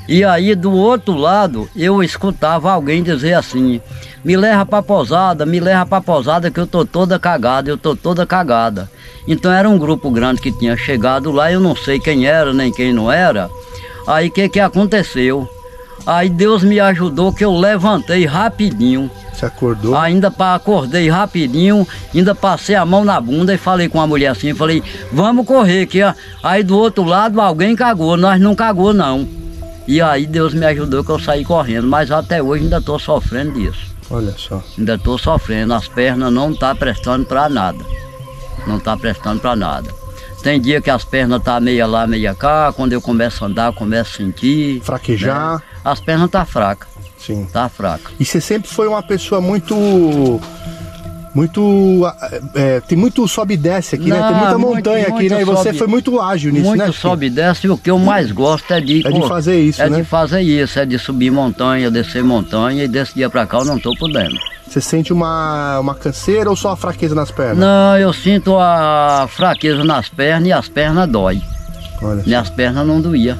E 0.06 0.22
aí 0.22 0.54
do 0.54 0.72
outro 0.72 1.16
lado 1.16 1.68
eu 1.74 2.02
escutava 2.02 2.70
alguém 2.70 3.02
dizer 3.02 3.32
assim, 3.34 3.80
me 4.24 4.36
leva 4.36 4.64
pra 4.64 4.82
posada, 4.82 5.44
me 5.44 5.60
leva 5.60 5.84
pra 5.84 6.00
posada 6.00 6.50
que 6.50 6.58
eu 6.58 6.66
tô 6.66 6.84
toda 6.84 7.18
cagada, 7.18 7.70
eu 7.70 7.76
tô 7.76 7.94
toda 7.94 8.24
cagada. 8.26 8.90
Então 9.28 9.52
era 9.52 9.68
um 9.68 9.78
grupo 9.78 10.10
grande 10.10 10.40
que 10.40 10.50
tinha 10.52 10.76
chegado 10.76 11.30
lá, 11.30 11.50
eu 11.52 11.60
não 11.60 11.76
sei 11.76 11.98
quem 12.00 12.26
era 12.26 12.52
nem 12.52 12.72
quem 12.72 12.92
não 12.92 13.10
era. 13.10 13.50
Aí 14.06 14.28
o 14.28 14.30
que 14.30 14.48
que 14.48 14.60
aconteceu? 14.60 15.48
Aí 16.06 16.28
Deus 16.28 16.62
me 16.62 16.78
ajudou 16.80 17.32
que 17.32 17.44
eu 17.44 17.54
levantei 17.56 18.26
rapidinho. 18.26 19.10
Você 19.32 19.46
acordou? 19.46 19.96
Ainda 19.96 20.30
pa- 20.30 20.54
acordei 20.54 21.08
rapidinho, 21.08 21.86
ainda 22.14 22.34
passei 22.34 22.74
a 22.74 22.84
mão 22.84 23.04
na 23.04 23.18
bunda 23.20 23.54
e 23.54 23.58
falei 23.58 23.88
com 23.88 24.00
a 24.00 24.06
mulher 24.06 24.28
assim, 24.28 24.54
falei, 24.54 24.82
vamos 25.10 25.46
correr 25.46 25.86
que 25.86 26.00
aí 26.42 26.62
do 26.62 26.76
outro 26.78 27.04
lado 27.04 27.40
alguém 27.40 27.74
cagou, 27.74 28.16
nós 28.16 28.38
não 28.40 28.54
cagou 28.54 28.92
não. 28.92 29.26
E 29.88 30.00
aí 30.00 30.26
Deus 30.26 30.52
me 30.54 30.64
ajudou 30.66 31.02
que 31.02 31.10
eu 31.10 31.18
saí 31.18 31.44
correndo, 31.44 31.86
mas 31.88 32.10
até 32.10 32.42
hoje 32.42 32.64
ainda 32.64 32.78
estou 32.78 32.98
sofrendo 32.98 33.52
disso. 33.52 33.93
Olha 34.14 34.34
só. 34.38 34.62
Ainda 34.78 34.94
estou 34.94 35.18
sofrendo, 35.18 35.74
as 35.74 35.88
pernas 35.88 36.32
não 36.32 36.54
tá 36.54 36.74
prestando 36.74 37.26
para 37.26 37.48
nada. 37.48 37.84
Não 38.66 38.78
tá 38.78 38.96
prestando 38.96 39.40
para 39.40 39.56
nada. 39.56 39.90
Tem 40.42 40.60
dia 40.60 40.80
que 40.80 40.90
as 40.90 41.04
pernas 41.04 41.42
tá 41.42 41.58
meia 41.58 41.86
lá, 41.86 42.06
meia 42.06 42.34
cá, 42.34 42.72
quando 42.72 42.92
eu 42.92 43.00
começo 43.00 43.44
a 43.44 43.48
andar, 43.48 43.72
começo 43.72 44.12
a 44.14 44.16
sentir. 44.24 44.80
Fraquejar. 44.82 45.54
né? 45.54 45.62
As 45.84 46.00
pernas 46.00 46.30
tá 46.30 46.44
fracas. 46.44 46.88
Sim. 47.18 47.46
Tá 47.52 47.68
fraca. 47.68 48.12
E 48.20 48.24
você 48.24 48.40
sempre 48.40 48.68
foi 48.68 48.86
uma 48.86 49.02
pessoa 49.02 49.40
muito. 49.40 49.74
Muito. 51.34 52.02
é, 52.54 52.80
tem 52.80 52.96
muito 52.96 53.26
sobe 53.26 53.54
e 53.54 53.56
desce 53.56 53.96
aqui, 53.96 54.08
né? 54.08 54.22
Tem 54.22 54.34
muita 54.36 54.52
Não, 54.52 54.58
muito- 54.60 54.74
montanha 54.76 55.02
aqui, 55.02 55.12
muito 55.12 55.34
né? 55.34 55.40
E 55.42 55.44
você 55.44 55.64
sobe- 55.64 55.78
foi 55.78 55.86
muito 55.88 56.20
ágil 56.20 56.52
nisso, 56.52 56.66
muito 56.66 56.78
né? 56.78 56.86
Chiquinho? 56.86 57.00
sobe 57.02 57.26
e 57.26 57.30
desce 57.30 57.66
e 57.66 57.70
o 57.70 57.76
que 57.76 57.90
eu 57.90 57.98
mais 57.98 58.30
gosto 58.30 58.72
é 58.72 58.80
de, 58.80 59.04
É 59.06 59.10
de 59.10 59.28
fazer 59.28 59.60
isso, 59.60 59.82
é 59.82 59.90
né? 59.90 59.98
de 59.98 60.04
fazer 60.04 60.40
isso, 60.42 60.78
é 60.78 60.86
de 60.86 60.98
subir 60.98 61.30
montanha, 61.32 61.90
descer 61.90 62.22
montanha 62.22 62.84
e 62.84 62.88
desse 62.88 63.14
dia 63.14 63.28
pra 63.28 63.46
cá 63.46 63.58
eu 63.58 63.64
não 63.64 63.78
tô 63.78 63.94
podendo. 63.96 64.36
Você 64.66 64.80
sente 64.80 65.12
uma, 65.12 65.78
uma 65.80 65.94
canseira 65.94 66.48
ou 66.48 66.56
só 66.56 66.70
a 66.70 66.76
fraqueza 66.76 67.14
nas 67.14 67.30
pernas? 67.30 67.58
Não, 67.58 67.98
eu 67.98 68.12
sinto 68.12 68.56
a 68.56 69.26
fraqueza 69.28 69.82
nas 69.84 70.08
pernas 70.08 70.48
e 70.48 70.52
as 70.52 70.68
pernas 70.68 71.08
dói. 71.08 71.42
Olha. 72.00 72.22
Minhas 72.24 72.48
pernas 72.50 72.86
não 72.86 73.00
doía. 73.00 73.36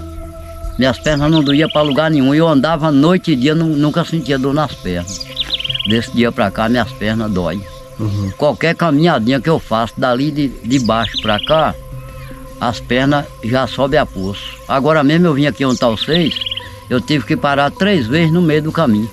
Minhas 0.79 0.99
pernas 0.99 1.31
não 1.31 1.43
doía 1.43 1.69
para 1.69 1.83
lugar 1.83 2.11
nenhum. 2.11 2.35
Eu 2.35 2.49
andava 2.49 2.91
noite 2.91 3.31
e 3.33 3.37
dia, 3.37 3.55
nu- 3.55 3.77
nunca 3.77 4.05
sentia 4.05 4.37
dor 4.39 4.53
nas 4.53 4.73
pernas. 4.75 5.25
Desse 5.89 6.11
dia 6.13 6.33
pra 6.33 6.51
cá, 6.51 6.69
minhas 6.69 6.91
pernas 6.93 7.31
dói. 7.31 7.61
Uhum. 7.99 8.33
Qualquer 8.37 8.75
caminhadinha 8.75 9.41
que 9.41 9.49
eu 9.49 9.59
faço 9.59 9.95
dali 9.99 10.31
de, 10.31 10.49
de 10.49 10.79
baixo 10.81 11.21
pra 11.23 11.39
cá, 11.45 11.75
as 12.61 12.81
pernas 12.81 13.25
já 13.43 13.67
sobem 13.67 13.99
a 13.99 14.07
pulso. 14.07 14.57
Agora 14.69 15.03
mesmo 15.05 15.27
eu 15.27 15.35
vim 15.35 15.47
aqui 15.47 15.65
onde 15.65 15.79
tá 15.79 15.89
vocês, 15.89 16.35
eu 16.91 17.01
tive 17.01 17.25
que 17.25 17.37
parar 17.37 17.71
três 17.71 18.07
vezes 18.07 18.33
no 18.33 18.43
meio 18.43 18.63
do 18.63 18.73
caminho. 18.73 19.09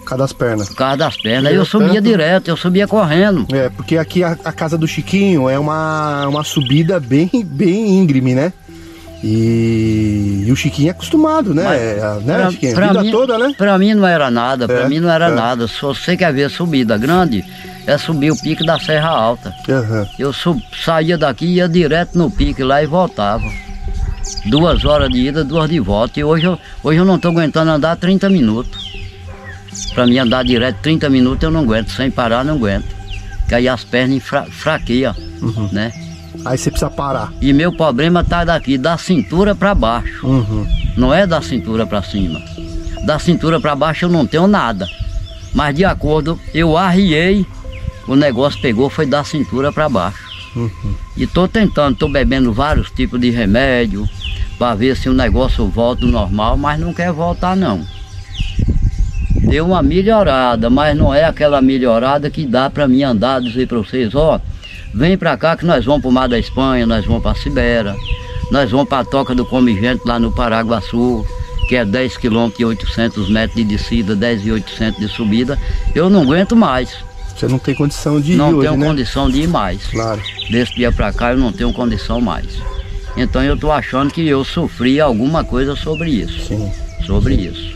Por 0.00 0.08
causa 0.08 0.24
das 0.24 0.32
pernas. 0.34 0.68
Por 0.68 0.76
causa 0.76 0.96
das 0.98 1.16
pernas. 1.16 1.44
Porque 1.44 1.58
eu 1.60 1.64
subia 1.64 1.88
tanto- 1.94 2.02
direto, 2.02 2.48
eu 2.48 2.56
subia 2.58 2.86
correndo. 2.86 3.46
É, 3.54 3.70
porque 3.70 3.96
aqui 3.96 4.22
a, 4.22 4.36
a 4.44 4.52
casa 4.52 4.76
do 4.76 4.86
Chiquinho 4.86 5.48
é 5.48 5.58
uma, 5.58 6.26
uma 6.28 6.44
subida 6.44 7.00
bem, 7.00 7.30
bem 7.42 7.98
íngreme, 8.00 8.34
né? 8.34 8.52
E, 9.26 10.44
e 10.46 10.52
o 10.52 10.56
Chiquinho 10.56 10.88
é 10.88 10.90
acostumado, 10.90 11.54
né? 11.54 11.64
É, 11.64 12.18
né, 12.24 12.34
Pra- 12.36 12.50
Chiquinho? 12.50 12.74
Pra 12.74 12.86
vida 12.88 13.02
mim- 13.02 13.10
toda, 13.10 13.38
né? 13.38 13.54
Pra 13.56 13.78
mim 13.78 13.94
não 13.94 14.06
era 14.06 14.30
nada, 14.30 14.66
pra 14.66 14.80
É, 14.80 14.88
mim 14.88 15.00
não 15.00 15.10
era 15.10 15.28
é. 15.28 15.34
nada. 15.34 15.66
Se 15.66 15.80
você 15.80 16.16
quer 16.16 16.32
ver 16.32 16.50
subida 16.50 16.98
grande, 16.98 17.42
é 17.86 17.96
subir 17.96 18.30
o 18.30 18.36
pique 18.40 18.64
da 18.66 18.78
Serra 18.78 19.08
Alta. 19.08 19.54
Aham. 19.68 20.06
Eu 20.18 20.32
sub- 20.32 20.62
saía 20.84 21.16
daqui, 21.16 21.46
ia 21.46 21.68
direto 21.68 22.18
no 22.18 22.30
pique 22.30 22.62
lá 22.62 22.82
e 22.82 22.86
voltava. 22.86 23.44
Duas 24.46 24.84
horas 24.84 25.08
de 25.08 25.18
ida, 25.28 25.42
duas 25.42 25.68
de 25.70 25.80
volta. 25.80 26.20
E 26.20 26.24
hoje 26.24 26.44
eu, 26.44 26.58
hoje 26.82 26.98
eu 26.98 27.04
não 27.04 27.18
tô 27.18 27.28
aguentando 27.28 27.70
andar 27.70 27.96
30 27.96 28.28
minutos. 28.28 28.92
Pra 29.94 30.06
mim 30.06 30.18
andar 30.18 30.44
direto 30.44 30.76
30 30.82 31.08
minutos 31.08 31.42
eu 31.42 31.50
não 31.50 31.60
aguento, 31.60 31.90
sem 31.90 32.10
parar 32.10 32.44
não 32.44 32.54
aguento. 32.56 32.94
Que 33.48 33.54
aí 33.54 33.68
as 33.68 33.84
pernas 33.84 34.22
fra 34.22 34.44
fraqueiam, 34.44 35.14
Uhum. 35.40 35.68
né? 35.72 35.92
Aí 36.44 36.58
você 36.58 36.70
precisa 36.70 36.90
parar. 36.90 37.32
E 37.40 37.52
meu 37.52 37.72
problema 37.72 38.24
tá 38.24 38.44
daqui, 38.44 38.76
da 38.78 38.96
cintura 38.98 39.54
pra 39.54 39.74
baixo. 39.74 40.26
Uhum. 40.26 40.66
Não 40.96 41.12
é 41.12 41.26
da 41.26 41.40
cintura 41.42 41.86
pra 41.86 42.02
cima. 42.02 42.40
Da 43.04 43.18
cintura 43.18 43.60
pra 43.60 43.74
baixo 43.74 44.06
eu 44.06 44.08
não 44.08 44.26
tenho 44.26 44.46
nada. 44.46 44.88
Mas 45.54 45.74
de 45.74 45.84
acordo, 45.84 46.38
eu 46.52 46.76
arriei, 46.76 47.46
o 48.08 48.16
negócio 48.16 48.60
pegou, 48.60 48.90
foi 48.90 49.06
da 49.06 49.22
cintura 49.22 49.72
pra 49.72 49.88
baixo. 49.88 50.24
Uhum. 50.56 50.94
E 51.16 51.26
tô 51.26 51.46
tentando, 51.46 51.96
tô 51.96 52.08
bebendo 52.08 52.52
vários 52.52 52.90
tipos 52.90 53.20
de 53.20 53.30
remédio 53.30 54.08
para 54.58 54.74
ver 54.74 54.96
se 54.96 55.08
o 55.08 55.12
negócio 55.12 55.66
volta 55.66 56.04
ao 56.04 56.10
normal, 56.10 56.56
mas 56.56 56.78
não 56.78 56.92
quer 56.94 57.12
voltar 57.12 57.56
não. 57.56 57.84
Deu 59.48 59.66
uma 59.66 59.82
melhorada, 59.82 60.70
mas 60.70 60.96
não 60.96 61.12
é 61.12 61.24
aquela 61.24 61.60
melhorada 61.60 62.30
que 62.30 62.46
dá 62.46 62.70
para 62.70 62.88
mim 62.88 63.02
andar, 63.02 63.40
dizer 63.40 63.68
para 63.68 63.78
vocês, 63.78 64.14
ó, 64.14 64.40
vem 64.94 65.16
para 65.18 65.36
cá 65.36 65.56
que 65.56 65.64
nós 65.66 65.84
vamos 65.84 66.02
pro 66.02 66.10
Mar 66.12 66.28
da 66.28 66.38
Espanha, 66.38 66.86
nós 66.86 67.04
vamos 67.04 67.22
para 67.22 67.34
Sibéria, 67.34 67.96
nós 68.50 68.70
vamos 68.70 68.88
para 68.88 69.00
a 69.00 69.04
Toca 69.04 69.34
do 69.34 69.44
Comigente 69.44 70.02
lá 70.06 70.18
no 70.18 70.30
Paraguaçu, 70.32 71.26
que 71.68 71.76
é 71.76 71.84
10 71.84 72.16
km 72.18 72.50
e 72.58 72.64
800 72.64 73.28
metros 73.30 73.56
de 73.56 73.64
descida, 73.64 74.14
10 74.14 74.46
e 74.46 74.52
800 74.52 75.00
de 75.00 75.08
subida. 75.08 75.58
Eu 75.94 76.08
não 76.08 76.22
aguento 76.22 76.54
mais. 76.54 76.94
Você 77.34 77.48
não 77.48 77.58
tem 77.58 77.74
condição 77.74 78.20
de 78.20 78.32
ir 78.32 78.36
Não 78.36 78.50
hoje, 78.50 78.68
tenho 78.68 78.78
né? 78.78 78.86
condição 78.86 79.28
de 79.28 79.40
ir 79.42 79.48
mais. 79.48 79.84
Claro. 79.88 80.20
Desse 80.50 80.74
dia 80.76 80.92
pra 80.92 81.12
cá 81.12 81.32
eu 81.32 81.38
não 81.38 81.52
tenho 81.52 81.72
condição 81.72 82.20
mais. 82.20 82.46
Então 83.16 83.42
eu 83.42 83.56
tô 83.56 83.72
achando 83.72 84.12
que 84.12 84.26
eu 84.26 84.44
sofri 84.44 85.00
alguma 85.00 85.42
coisa 85.44 85.74
sobre 85.74 86.10
isso. 86.10 86.46
Sim. 86.46 86.70
Sobre 87.06 87.34
isso. 87.34 87.73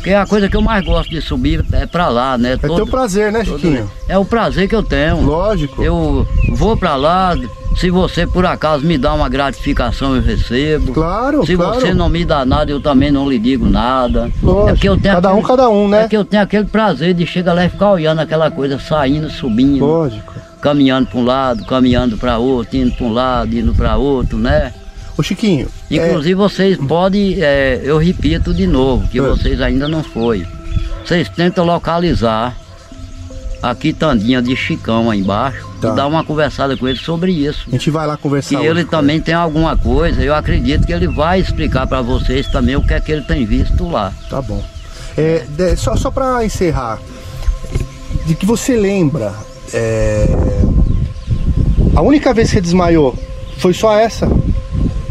Porque 0.00 0.14
a 0.14 0.26
coisa 0.26 0.48
que 0.48 0.56
eu 0.56 0.62
mais 0.62 0.82
gosto 0.82 1.10
de 1.10 1.20
subir 1.20 1.62
é 1.72 1.84
pra 1.84 2.08
lá, 2.08 2.38
né? 2.38 2.54
É 2.54 2.56
teu 2.56 2.86
prazer, 2.86 3.30
né, 3.30 3.44
Chiquinho? 3.44 3.88
É 4.08 4.16
o 4.16 4.24
prazer 4.24 4.66
que 4.66 4.74
eu 4.74 4.82
tenho. 4.82 5.20
Lógico. 5.20 5.82
Eu 5.82 6.26
vou 6.52 6.74
pra 6.74 6.96
lá, 6.96 7.36
se 7.76 7.90
você 7.90 8.26
por 8.26 8.46
acaso 8.46 8.82
me 8.82 8.96
dá 8.96 9.12
uma 9.12 9.28
gratificação, 9.28 10.16
eu 10.16 10.22
recebo. 10.22 10.92
Claro, 10.94 11.44
Se 11.44 11.54
claro. 11.54 11.74
você 11.78 11.92
não 11.92 12.08
me 12.08 12.24
dá 12.24 12.46
nada, 12.46 12.70
eu 12.70 12.80
também 12.80 13.10
não 13.10 13.28
lhe 13.28 13.38
digo 13.38 13.68
nada. 13.68 14.32
Lógico. 14.42 14.68
É 14.70 14.72
porque 14.72 14.88
eu 14.88 14.96
tenho 14.96 15.14
Cada 15.16 15.34
um, 15.34 15.42
cada 15.42 15.68
um, 15.68 15.86
né? 15.86 16.04
É 16.04 16.08
que 16.08 16.16
eu 16.16 16.24
tenho 16.24 16.42
aquele 16.42 16.64
prazer 16.64 17.12
de 17.12 17.26
chegar 17.26 17.52
lá 17.52 17.66
e 17.66 17.68
ficar 17.68 17.90
olhando 17.90 18.20
aquela 18.20 18.50
coisa 18.50 18.78
saindo, 18.78 19.28
subindo. 19.28 19.84
Lógico. 19.84 20.32
Caminhando 20.62 21.08
para 21.08 21.18
um 21.18 21.24
lado, 21.26 21.64
caminhando 21.66 22.16
para 22.16 22.38
outro, 22.38 22.74
indo 22.74 22.92
para 22.92 23.04
um 23.06 23.12
lado, 23.12 23.54
indo 23.54 23.74
para 23.74 23.96
outro, 23.98 24.38
né? 24.38 24.72
Ô 25.20 25.22
Chiquinho. 25.22 25.68
Inclusive 25.90 26.34
vocês 26.34 26.78
podem, 26.78 27.36
é, 27.42 27.78
eu 27.84 27.98
repito 27.98 28.54
de 28.54 28.66
novo, 28.66 29.06
que 29.08 29.18
É. 29.18 29.22
vocês 29.22 29.60
ainda 29.60 29.86
não 29.86 30.02
foi. 30.02 30.46
Vocês 31.04 31.28
tentam 31.28 31.62
localizar 31.66 32.56
a 33.62 33.74
quitandinha 33.74 34.40
de 34.40 34.56
Chicão 34.56 35.10
aí 35.10 35.20
embaixo 35.20 35.68
Tá. 35.78 35.90
e 35.92 35.94
dar 35.94 36.06
uma 36.06 36.24
conversada 36.24 36.74
com 36.74 36.88
ele 36.88 36.98
sobre 36.98 37.32
isso. 37.32 37.64
A 37.68 37.72
gente 37.72 37.90
vai 37.90 38.06
lá 38.06 38.16
conversar. 38.16 38.60
ele 38.64 38.70
hoje. 38.80 38.84
também 38.86 39.20
tem 39.20 39.34
alguma 39.34 39.76
coisa, 39.76 40.22
eu 40.22 40.34
acredito 40.34 40.86
que 40.86 40.92
ele 40.92 41.06
vai 41.06 41.38
explicar 41.40 41.86
para 41.86 42.00
vocês 42.00 42.46
também 42.46 42.76
o 42.76 42.82
que 42.82 42.94
é 42.94 43.00
que 43.00 43.12
ele 43.12 43.22
tem 43.22 43.44
visto 43.44 43.86
lá. 43.90 44.14
Tá 44.30 44.40
bom. 44.40 44.64
É, 45.18 45.44
de- 45.50 45.76
só, 45.76 45.96
só 45.96 46.10
pra 46.10 46.42
encerrar, 46.46 46.98
de 48.26 48.34
que 48.34 48.46
você 48.46 48.74
lembra, 48.74 49.34
é, 49.74 50.26
a 51.94 52.00
única 52.00 52.32
vez 52.32 52.48
que 52.48 52.54
você 52.54 52.60
desmaiou 52.62 53.14
foi 53.58 53.74
só 53.74 53.94
essa? 53.94 54.26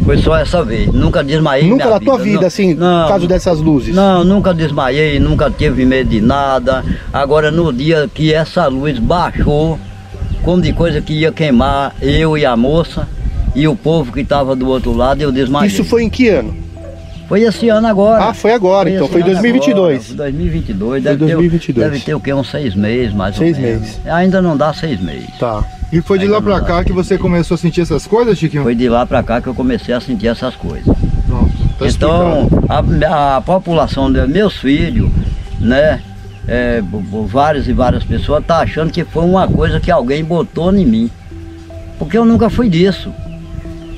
Foi 0.05 0.17
só 0.17 0.35
essa 0.37 0.63
vez, 0.63 0.87
nunca 0.91 1.23
desmaiei. 1.23 1.69
Nunca 1.69 1.89
na 1.89 1.99
tua 1.99 2.17
vida, 2.17 2.41
Não- 2.41 2.47
assim, 2.47 2.73
não, 2.73 3.03
por 3.03 3.09
causa 3.09 3.27
dessas 3.27 3.59
luzes? 3.59 3.93
Não, 3.93 4.23
nunca 4.23 4.53
desmaiei, 4.53 5.19
nunca 5.19 5.51
tive 5.51 5.85
medo 5.85 6.09
de 6.09 6.19
nada. 6.21 6.83
Agora 7.13 7.51
no 7.51 7.71
dia 7.71 8.09
que 8.11 8.33
essa 8.33 8.65
luz 8.67 8.97
baixou, 8.97 9.79
como 10.43 10.61
de 10.61 10.73
coisa 10.73 10.99
que 11.01 11.13
ia 11.13 11.31
queimar 11.31 11.93
eu 12.01 12.37
e 12.37 12.45
a 12.45 12.55
moça 12.57 13.07
e 13.55 13.67
o 13.67 13.75
povo 13.75 14.11
que 14.11 14.21
estava 14.21 14.55
do 14.55 14.67
outro 14.67 14.93
lado, 14.93 15.21
eu 15.21 15.31
desmaiei. 15.31 15.67
Isso 15.69 15.83
foi 15.83 16.03
em 16.03 16.09
que 16.09 16.29
ano? 16.29 16.55
Foi 17.27 17.41
esse 17.43 17.69
ano 17.69 17.85
agora. 17.85 18.23
Ah, 18.29 18.33
foi 18.33 18.53
agora, 18.53 18.89
então, 18.89 19.03
esse 19.03 19.11
foi 19.11 19.21
ano 19.21 19.29
2022. 19.31 19.77
agora, 19.77 20.01
foi 20.01 20.15
2022. 20.15 20.89
Foi 20.89 21.01
Deve, 21.01 21.17
2022. 21.17 21.85
Ter, 21.87 21.91
deve 21.91 22.03
ter 22.05 22.13
o 22.15 22.19
quê? 22.19 22.33
Uns 22.33 22.49
seis 22.49 22.73
meses, 22.73 23.13
mais 23.13 23.35
Seis 23.35 23.55
ou 23.55 23.61
menos. 23.61 23.81
meses. 23.81 23.99
Ainda 24.07 24.41
não 24.41 24.57
dá 24.57 24.73
seis 24.73 24.99
meses. 24.99 25.29
Tá. 25.37 25.63
E 25.91 26.01
foi 26.01 26.19
de 26.19 26.27
lá 26.27 26.41
pra 26.41 26.61
cá 26.61 26.83
que 26.83 26.93
você 26.93 27.17
começou 27.17 27.55
a 27.55 27.57
sentir 27.57 27.81
essas 27.81 28.05
coisas, 28.05 28.37
Chiquinho? 28.37 28.63
Foi 28.63 28.75
de 28.75 28.87
lá 28.87 29.05
pra 29.05 29.23
cá 29.23 29.41
que 29.41 29.47
eu 29.47 29.55
comecei 29.55 29.93
a 29.93 29.99
sentir 29.99 30.27
essas 30.27 30.55
coisas. 30.55 30.85
Pronto, 31.25 31.51
tá 31.79 31.87
Então, 31.87 32.47
a, 32.69 33.37
a 33.37 33.41
população 33.41 34.11
de 34.11 34.25
meus 34.27 34.57
filhos, 34.57 35.09
né? 35.59 36.01
é, 36.49 36.81
várias 37.27 37.67
e 37.67 37.73
várias 37.73 38.03
pessoas 38.03 38.43
tá 38.43 38.57
achando 38.57 38.91
que 38.91 39.03
foi 39.03 39.23
uma 39.23 39.47
coisa 39.47 39.79
que 39.79 39.91
alguém 39.91 40.23
botou 40.23 40.73
em 40.75 40.85
mim. 40.85 41.11
Porque 41.99 42.17
eu 42.17 42.25
nunca 42.25 42.49
fui 42.49 42.67
disso. 42.67 43.13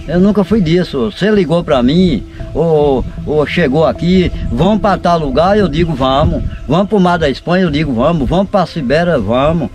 Eu 0.06 0.20
nunca 0.20 0.44
fui 0.44 0.60
disso. 0.60 1.11
Você 1.11 1.32
ligou 1.32 1.64
pra 1.64 1.82
mim, 1.82 2.24
ou, 2.53 3.06
ou 3.26 3.45
chegou 3.45 3.86
aqui, 3.86 4.30
vamos 4.52 4.82
para 4.82 4.98
tal 4.98 5.18
lugar, 5.18 5.58
eu 5.58 5.70
digo 5.70 5.94
vamos. 5.94 6.44
Vamos 6.68 6.90
pro 6.90 7.00
Mar 7.00 7.18
da 7.18 7.30
Espanha, 7.30 7.64
eu 7.64 7.72
digo 7.72 7.94
vamos. 7.94 8.28
Vamos 8.28 8.50
pra 8.50 8.66
Sibéria, 8.66 9.18
vamos. 9.18 9.70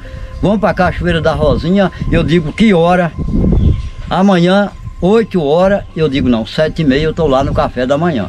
Vamos 0.47 0.61
pra 0.61 0.73
Cachoeira 0.73 1.21
da 1.21 1.33
Rosinha, 1.33 1.91
eu 2.09 2.23
digo 2.23 2.53
que 2.53 2.73
hora? 2.73 3.11
Amanhã, 4.09 4.71
8 5.03 5.43
horas, 5.43 5.83
eu 5.97 6.09
digo 6.09 6.29
não, 6.29 6.47
7 6.47 6.83
e 6.83 6.85
meia 6.85 7.03
eu 7.03 7.13
tô 7.13 7.27
lá 7.27 7.43
no 7.43 7.53
café 7.53 7.85
da 7.85 7.99
manhã. 7.99 8.27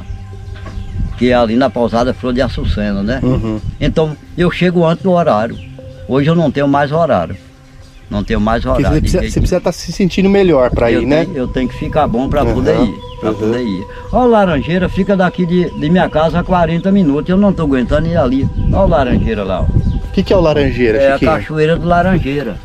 Que 1.15 1.29
é 1.29 1.35
ali 1.35 1.55
na 1.55 1.69
pousada 1.69 2.15
Flor 2.15 2.33
de 2.33 2.41
Açucena, 2.41 3.03
né? 3.03 3.19
Uhum. 3.21 3.61
Então 3.79 4.17
eu 4.35 4.49
chego 4.49 4.83
antes 4.83 5.03
do 5.03 5.11
horário. 5.11 5.55
Hoje 6.07 6.27
eu 6.27 6.33
não 6.33 6.49
tenho 6.49 6.67
mais 6.67 6.91
horário. 6.91 7.37
Não 8.09 8.23
tenho 8.23 8.41
mais 8.41 8.65
horário. 8.65 8.87
você 8.95 8.99
precisa, 8.99 9.19
você 9.21 9.39
precisa 9.39 9.57
estar 9.57 9.71
se 9.71 9.91
sentindo 9.91 10.27
melhor 10.27 10.71
eu 10.89 11.03
ir, 11.03 11.05
né? 11.05 11.23
tenho- 11.23 11.37
eu 11.37 11.47
tenho 11.47 11.69
que 11.69 11.75
ficar 11.75 12.07
bom 12.07 12.27
para 12.27 12.43
Uhum, 12.43 12.53
poder 12.55 12.79
ir. 12.81 12.95
Para 13.21 13.33
poder 13.33 13.61
ir. 13.61 13.85
Ó, 14.11 14.23
o 14.23 14.27
Laranjeira 14.27 14.89
fica 14.89 15.15
daqui 15.15 15.45
de, 15.45 15.69
de 15.79 15.87
minha 15.91 16.09
casa 16.09 16.39
a 16.39 16.43
40 16.43 16.91
minutos. 16.91 17.29
Eu 17.29 17.37
não 17.37 17.53
tô 17.53 17.61
aguentando 17.61 18.07
ir 18.07 18.17
ali. 18.17 18.49
Ó, 18.73 18.85
o 18.85 18.87
Laranjeira 18.87 19.43
lá. 19.43 19.61
ó. 19.61 19.96
O 20.17 20.19
que, 20.19 20.23
que 20.23 20.33
é 20.33 20.35
o 20.35 20.41
Laranjeira, 20.41 20.97
É 20.97 21.11
a 21.11 21.13
Chiquinho? 21.13 21.31
Cachoeira 21.31 21.75
do 21.77 21.87
Laranjeira. 21.87 22.55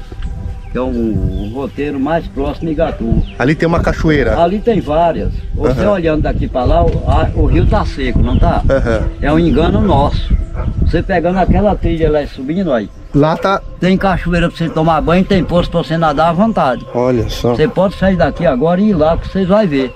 Que 0.71 0.79
é 0.79 0.81
o, 0.81 0.87
o 0.87 1.51
roteiro 1.55 2.01
mais 2.01 2.27
próximo 2.29 2.65
de 2.69 2.73
Igatu. 2.73 3.23
Ali 3.39 3.55
tem 3.55 3.69
uma 3.69 3.81
cachoeira. 3.81 4.41
Ali 4.43 4.59
tem 4.59 4.81
várias. 4.81 5.35
Você 5.55 5.83
Aham. 5.83 5.91
olhando 5.91 6.23
daqui 6.23 6.49
para 6.49 6.65
lá, 6.65 6.83
o, 6.83 6.89
a- 7.07 7.31
o 7.35 7.45
rio 7.45 7.67
tá 7.67 7.85
seco, 7.85 8.21
não 8.21 8.39
tá? 8.39 8.63
Aham. 8.67 9.03
É 9.21 9.31
um 9.31 9.39
engano 9.39 9.83
nosso. 9.83 10.35
Você 10.81 11.03
pegando 11.03 11.39
aquela 11.41 11.75
trilha 11.75 12.11
lá 12.11 12.23
e 12.23 12.27
subindo 12.27 12.73
aí. 12.73 12.89
Lá 13.15 13.37
tá. 13.37 13.61
Tem 13.79 13.99
cachoeira 13.99 14.49
para 14.49 14.57
você 14.57 14.71
tomar 14.71 15.03
banho, 15.03 15.23
tem 15.23 15.45
poço 15.45 15.71
para 15.71 15.83
você 15.85 15.99
nadar 15.99 16.31
à 16.31 16.33
vontade. 16.33 16.87
Olha 16.95 17.29
só. 17.29 17.55
Você 17.55 17.69
pode 17.69 17.97
sair 17.97 18.17
daqui 18.17 18.47
agora 18.47 18.81
e 18.81 18.89
ir 18.89 18.95
lá 18.95 19.15
que 19.19 19.29
vocês 19.29 19.47
vão 19.47 19.67
ver. 19.69 19.95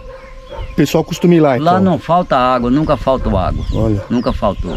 O 0.73 0.75
pessoal 0.77 1.03
costuma 1.03 1.35
ir 1.35 1.41
lá, 1.41 1.57
então. 1.57 1.73
Lá 1.73 1.81
não 1.81 1.99
falta 1.99 2.37
água, 2.37 2.71
nunca 2.71 2.99
faltou 2.99 3.39
água. 3.39 3.65
Olha. 3.73 4.03
Nunca 4.11 4.31
faltou. 4.31 4.77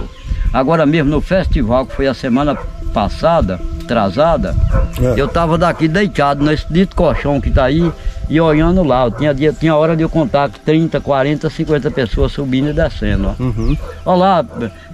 Agora 0.53 0.86
mesmo 0.86 1.10
no 1.11 1.22
festival 1.22 1.86
que 1.86 1.95
foi 1.95 2.08
a 2.08 2.14
semana 2.14 2.58
passada, 2.94 3.60
atrasada, 3.84 4.56
É. 5.00 5.14
eu 5.19 5.28
tava 5.28 5.58
daqui 5.58 5.88
deitado 5.88 6.44
nesse 6.44 6.66
dito 6.72 6.95
colchão 6.95 7.40
que 7.40 7.50
tá 7.52 7.66
aí 7.66 7.92
e 8.30 8.40
olhando 8.42 8.84
lá. 8.84 9.06
Eu 9.06 9.11
tinha, 9.11 9.34
dia- 9.34 9.53
tinha 9.53 9.76
hora 9.76 9.95
de 9.95 10.02
eu 10.03 10.10
contar 10.10 10.50
que 10.50 10.60
30, 10.60 11.00
40, 11.00 11.50
50 11.50 11.90
pessoas 11.92 12.32
subindo 12.32 12.69
e 12.69 12.74
descendo. 12.74 13.36
Ó. 13.40 13.44
Uhum. 13.44 13.78
Olha 14.06 14.18
lá, 14.18 14.45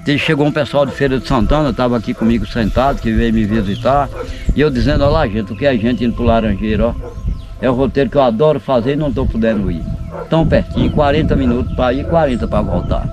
te- 0.04 0.18
chegou 0.18 0.46
um 0.46 0.52
pessoal 0.52 0.86
de 0.86 0.92
Feira 0.94 1.20
de 1.20 1.28
Santana, 1.28 1.70
estava 1.70 1.98
aqui 1.98 2.14
comigo 2.14 2.46
sentado, 2.46 3.02
que 3.02 3.12
veio 3.12 3.34
me 3.34 3.44
visitar, 3.46 4.10
e 4.56 4.60
eu 4.62 4.70
dizendo, 4.70 5.04
olha 5.04 5.12
lá, 5.12 5.28
gente, 5.28 5.52
o 5.52 5.56
que 5.56 5.66
é 5.66 5.76
gente 5.78 6.04
indo 6.04 6.16
pro 6.16 6.24
Laranjeiro, 6.26 6.88
ó. 6.96 7.26
É 7.62 7.70
o 7.70 7.74
roteiro 7.74 8.10
que 8.10 8.18
eu 8.18 8.22
adoro 8.22 8.60
fazer 8.60 8.94
e 8.94 8.96
não 8.98 9.08
estou 9.10 9.26
podendo 9.26 9.72
ir. 9.72 9.82
Tão 10.30 10.46
pertinho, 10.46 10.92
40 10.92 11.36
minutos 11.36 11.74
para 11.76 11.94
ir, 11.94 12.06
40 12.06 12.46
para 12.48 12.62
voltar. 12.62 13.08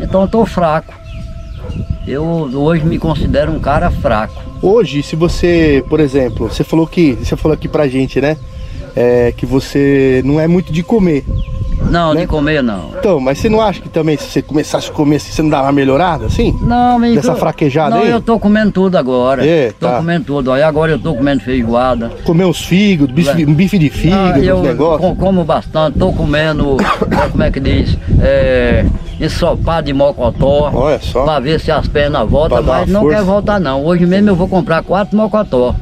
Então 0.00 0.20
eu 0.20 0.26
estou 0.26 0.44
fraco. 0.46 0.92
Eu 2.06 2.22
hoje 2.24 2.84
me 2.84 2.98
considero 2.98 3.50
um 3.50 3.58
cara 3.58 3.90
fraco. 3.90 4.40
Hoje, 4.62 5.02
se 5.02 5.16
você, 5.16 5.84
por 5.88 5.98
exemplo, 5.98 6.48
você 6.48 6.62
falou 6.62 6.86
que. 6.86 7.14
Você 7.14 7.36
falou 7.36 7.54
aqui 7.54 7.66
pra 7.66 7.88
gente, 7.88 8.20
né? 8.20 8.36
É, 8.94 9.32
que 9.36 9.44
você 9.44 10.22
não 10.24 10.40
é 10.40 10.46
muito 10.46 10.72
de 10.72 10.82
comer. 10.82 11.24
Não, 11.90 12.14
de 12.14 12.26
comer 12.26 12.62
não. 12.62 12.90
Então, 12.98 13.20
mas 13.20 13.38
você 13.38 13.48
não 13.48 13.60
acha 13.60 13.80
que 13.80 13.88
também 13.88 14.16
se 14.16 14.24
você 14.30 14.42
começasse 14.42 14.90
a 14.90 14.92
comer 14.92 15.16
assim, 15.16 15.30
você 15.32 15.42
não 15.42 15.50
dá 15.50 15.62
uma 15.62 15.72
melhorada 15.72 16.26
assim? 16.26 16.56
Não, 16.62 16.98
me 16.98 17.14
Dessa 17.14 17.34
fraquejada 17.34 17.94
não, 17.96 18.02
aí? 18.02 18.10
eu 18.10 18.20
tô 18.20 18.38
comendo 18.38 18.72
tudo 18.72 18.96
agora. 18.96 19.46
É, 19.46 19.72
tô 19.78 19.86
tá. 19.86 19.96
comendo 19.98 20.24
tudo. 20.24 20.52
Aí 20.52 20.62
agora 20.62 20.92
eu 20.92 20.98
tô 20.98 21.14
comendo 21.14 21.42
feijoada. 21.42 22.10
Comer 22.24 22.44
uns 22.44 22.60
fígados, 22.64 23.14
bife, 23.14 23.46
um 23.46 23.54
bife 23.54 23.78
de 23.78 23.88
fígado, 23.90 24.40
Ah, 24.58 24.62
negócios. 24.62 25.00
com- 25.00 25.16
como 25.16 25.44
bastante, 25.44 25.98
tô 25.98 26.12
comendo, 26.12 26.76
é, 27.10 27.28
como 27.28 27.42
é 27.42 27.50
que 27.50 27.60
diz, 27.60 27.96
é, 28.20 28.84
ensopado 29.20 29.86
de 29.86 29.92
mocotó. 29.92 30.70
Olha 30.74 30.98
só. 31.00 31.24
Pra 31.24 31.38
ver 31.40 31.60
se 31.60 31.70
as 31.70 31.86
pernas 31.88 32.28
voltam, 32.28 32.62
Pra 32.64 32.78
mas 32.80 32.88
não 32.88 33.02
força. 33.02 33.16
quer 33.18 33.24
voltar 33.24 33.60
não. 33.60 33.84
Hoje 33.84 34.04
mesmo 34.06 34.30
eu 34.30 34.36
vou 34.36 34.48
comprar 34.48 34.82
quatro 34.82 35.16
mocotó. 35.16 35.74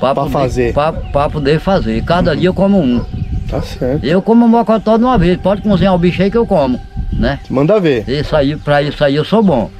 Pra, 0.00 0.14
poder, 0.16 0.30
fazer. 0.30 0.72
Pra, 0.74 0.92
pra 0.92 1.28
poder 1.30 1.60
fazer. 1.60 2.02
Cada 2.04 2.34
dia 2.36 2.48
eu 2.48 2.54
como 2.54 2.78
um. 2.80 3.00
Tá 3.48 3.60
certo. 3.62 4.04
Eu 4.04 4.22
como 4.22 4.48
mocotó 4.48 4.96
de 4.96 5.04
uma 5.04 5.18
vez. 5.18 5.38
Pode 5.38 5.62
cozinhar 5.62 5.94
o 5.94 5.98
bicho 5.98 6.22
aí 6.22 6.30
que 6.30 6.36
eu 6.36 6.46
como, 6.46 6.80
né? 7.12 7.38
Manda 7.50 7.78
ver. 7.80 8.08
Isso 8.08 8.34
aí, 8.34 8.56
pra 8.56 8.82
isso 8.82 9.02
aí 9.04 9.16
eu 9.16 9.24
sou 9.24 9.42
bom. 9.42 9.70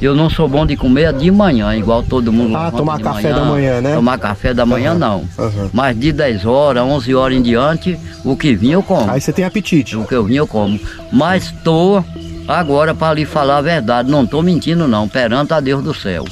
Eu 0.00 0.16
não 0.16 0.28
sou 0.28 0.48
bom 0.48 0.66
de 0.66 0.76
comer 0.76 1.12
de 1.12 1.30
manhã, 1.30 1.76
igual 1.76 2.02
todo 2.02 2.32
mundo. 2.32 2.56
Ah, 2.56 2.72
tomar 2.72 2.96
de 2.96 3.04
café 3.04 3.32
da 3.32 3.44
manhã, 3.44 3.80
né? 3.80 3.94
Tomar 3.94 4.18
café 4.18 4.52
da 4.52 4.66
manhã 4.66 4.90
Aham, 4.90 4.98
não. 4.98 5.24
aham. 5.38 5.70
Mas 5.72 5.98
de 5.98 6.10
10 6.12 6.44
horas, 6.44 6.82
11 6.82 7.14
horas 7.14 7.36
em 7.38 7.42
diante, 7.42 7.96
o 8.24 8.36
que 8.36 8.54
vinha 8.56 8.74
eu 8.74 8.82
como. 8.82 9.08
Aí 9.08 9.20
você 9.20 9.32
tem 9.32 9.44
apetite. 9.44 9.96
O 9.96 10.04
que 10.04 10.14
eu 10.14 10.24
vinha 10.24 10.40
eu 10.40 10.46
como. 10.46 10.78
Mas 11.12 11.52
tô 11.62 12.02
agora 12.48 12.94
para 12.96 13.14
lhe 13.14 13.24
falar 13.24 13.58
a 13.58 13.62
verdade, 13.62 14.10
não 14.10 14.26
tô 14.26 14.42
mentindo 14.42 14.88
não, 14.88 15.08
perante 15.08 15.52
a 15.54 15.60
Deus 15.60 15.84
do 15.84 15.94
céu. 15.94 16.24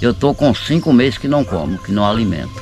Eu 0.00 0.14
tô 0.14 0.32
com 0.32 0.54
cinco 0.54 0.92
meses 0.92 1.18
que 1.18 1.26
não 1.26 1.44
como, 1.44 1.78
que 1.78 1.90
não 1.90 2.08
alimento. 2.08 2.52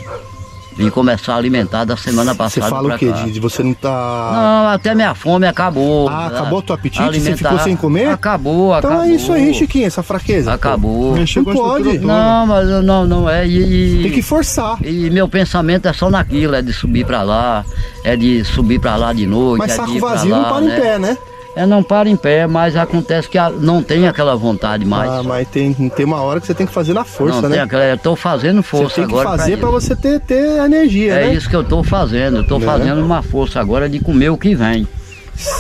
Vim 0.77 0.89
começar 0.89 1.35
a 1.35 1.37
alimentar 1.37 1.85
da 1.85 1.97
semana 1.97 2.33
Você 2.33 2.39
passada 2.39 2.69
fala 2.71 2.87
pra 2.89 2.97
o 2.97 2.99
quê? 2.99 3.07
cá. 3.11 3.23
De, 3.25 3.33
de 3.33 3.41
você 3.41 3.63
não 3.63 3.75
tá. 3.75 4.31
Não, 4.33 4.69
até 4.71 4.95
minha 4.95 5.15
fome 5.15 5.47
acabou. 5.47 6.09
Ah, 6.09 6.27
acabou 6.29 6.63
teu 6.63 6.75
apetite? 6.75 7.03
Você 7.03 7.09
Alimentar- 7.09 7.51
ficou 7.51 7.59
sem 7.65 7.77
comer? 7.77 8.07
Acabou, 8.09 8.77
Então 8.79 8.91
acabou. 8.91 9.05
é 9.07 9.15
isso 9.15 9.33
aí, 9.33 9.53
Chiquinho, 9.53 9.87
essa 9.87 10.03
fraqueza. 10.03 10.53
Acabou. 10.53 11.17
Não 11.17 11.45
pode. 11.45 11.99
Não, 11.99 12.47
mas 12.47 12.69
não, 12.85 13.07
não 13.07 13.29
é. 13.29 13.47
E, 13.47 14.03
Tem 14.03 14.13
que 14.13 14.23
forçar. 14.23 14.79
E 14.85 15.11
meu 15.11 15.29
pensamento 15.29 15.87
é 15.87 15.93
só 15.93 16.09
naquilo, 16.09 16.55
é 16.55 16.63
de 16.63 16.73
subir 16.73 17.05
pra 17.05 17.23
lá, 17.23 17.65
é 18.05 18.17
de 18.17 18.45
subir 18.45 18.79
pra 18.81 18.97
lá 18.97 19.13
de 19.13 19.27
noite. 19.27 19.59
Mas 19.59 19.73
é 19.73 19.77
saco 19.77 19.91
de 19.91 19.97
ir 19.97 20.01
pra 20.01 20.09
vazio 20.11 20.31
lá, 20.31 20.39
não 20.43 20.49
para 20.49 20.65
em 20.65 20.69
né? 20.69 20.81
pé, 20.81 20.99
né? 20.99 21.19
É, 21.57 21.67
não 21.67 21.83
para 21.83 22.09
em 22.09 22.17
pé, 22.17 22.47
mas 22.47 22.77
acontece 22.77 23.29
que 23.29 23.37
não 23.61 23.83
tem 23.83 24.07
aquela 24.07 24.37
vontade 24.37 24.85
mais. 24.85 25.11
Ah, 25.11 25.23
mas 25.23 25.49
tem, 25.49 25.73
tem 25.75 26.07
uma 26.07 26.23
hora 26.23 26.41
que 26.41 26.47
você 26.47 26.55
tem 26.55 26.65
que 26.67 26.73
fazer 26.73 26.93
na 26.95 27.05
força, 27.05 27.43
não 27.43 27.49
né? 27.49 27.57
tem 27.57 27.65
aquela, 27.65 27.85
eu 27.87 27.99
tô 27.99 28.15
fazendo 28.15 28.63
força 28.63 28.89
você 28.89 28.95
tem 29.01 29.07
que 29.07 29.11
agora. 29.13 29.37
fazer 29.37 29.59
isso. 29.59 29.67
você 29.71 29.97
ter, 29.97 30.21
ter 30.21 30.65
energia, 30.65 31.15
É 31.15 31.27
né? 31.27 31.35
isso 31.35 31.51
que 31.51 31.57
eu 31.57 31.65
tô 31.65 31.83
fazendo. 31.83 32.37
Eu 32.39 32.45
tô 32.47 32.59
Né? 32.59 32.67
fazendo 32.67 33.05
uma 33.05 33.21
força 33.21 33.59
agora 33.61 33.89
de 33.89 33.99
comer 33.99 34.31
o 34.31 34.39
que 34.39 34.55
vem. 34.55 34.87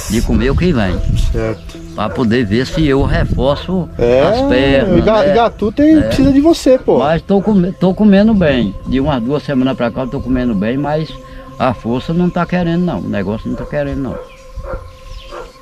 De 0.08 0.22
comer 0.22 0.50
o 0.50 0.56
que 0.56 0.72
vem. 0.72 0.96
Certo. 1.32 1.78
Pra 1.94 2.08
poder 2.08 2.44
ver 2.44 2.66
se 2.66 2.86
eu 2.86 3.02
reforço 3.02 3.88
É, 3.98 4.20
as 4.22 4.40
pernas. 4.42 4.98
e 4.98 5.00
Ga- 5.00 5.22
né? 5.24 5.34
Gatu 5.34 5.72
tem, 5.72 5.96
É. 5.98 6.02
precisa 6.02 6.32
de 6.32 6.40
você, 6.40 6.78
pô. 6.78 6.98
Mas 6.98 7.20
tô, 7.22 7.42
come- 7.42 7.72
tô 7.72 7.92
comendo 7.92 8.32
bem. 8.32 8.74
De 8.86 9.00
umas 9.00 9.20
duas 9.22 9.42
semanas 9.42 9.76
pra 9.76 9.90
cá 9.90 10.02
eu 10.02 10.06
tô 10.08 10.20
comendo 10.20 10.54
bem, 10.54 10.76
mas 10.76 11.08
a 11.58 11.74
força 11.74 12.12
não 12.14 12.30
tá 12.30 12.46
querendo 12.46 12.84
não. 12.84 13.00
O 13.00 13.08
negócio 13.08 13.48
não 13.48 13.56
tá 13.56 13.64
querendo 13.64 13.98
não. 14.00 14.14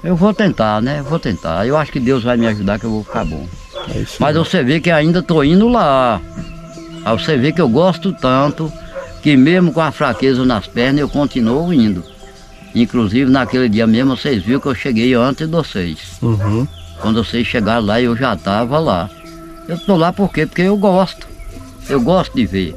Eu 0.03 0.15
vou 0.15 0.33
tentar, 0.33 0.81
né? 0.81 1.03
Vou 1.03 1.19
tentar. 1.19 1.67
Eu 1.67 1.77
acho 1.77 1.91
que 1.91 2.01
Deus 2.01 2.23
vai 2.23 2.37
me 2.37 2.47
ajudar 2.47 2.79
que 2.79 2.87
eu 2.87 2.91
vou 2.91 3.05
ficar 3.05 3.25
bom. 3.25 3.47
É 3.91 4.05
Mas 4.19 4.37
você 4.37 4.63
vê 4.63 4.81
que 4.81 4.91
ainda 4.91 5.23
tô 5.23 5.43
indo 5.43 5.69
lá. 5.69 6.21
Aí 7.05 7.19
você 7.19 7.37
vê 7.37 7.53
que 7.53 7.61
eu 7.61 7.69
gosto 7.69 8.13
tanto 8.13 8.73
que 9.23 9.37
mesmo 9.37 9.73
com 9.73 9.81
a 9.81 9.91
fraqueza 9.91 10.45
nas 10.45 10.67
pernas 10.67 11.01
eu 11.01 11.09
continuo 11.09 11.73
indo. 11.73 12.03
Inclusive 12.75 13.31
naquele 13.31 13.69
dia 13.69 13.87
mesmo 13.87 14.17
vocês 14.17 14.43
viram 14.43 14.61
que 14.61 14.67
eu 14.67 14.75
cheguei 14.75 15.15
antes 15.15 15.47
de 15.47 15.53
vocês. 15.53 15.99
Uhum. 16.23 16.67
Quando 17.01 17.25
vocês 17.25 17.47
chegaram 17.47 17.85
lá 17.85 18.01
eu 18.01 18.17
já 18.17 18.35
estava 18.35 18.79
lá. 18.79 19.11
Eu 19.67 19.79
tô 19.79 19.97
lá 19.97 20.13
por 20.13 20.33
quê? 20.33 20.47
Porque 20.47 20.63
eu 20.63 20.77
gosto. 20.77 21.27
Eu 21.89 22.01
gosto 22.01 22.35
de 22.35 22.47
ver. 22.47 22.77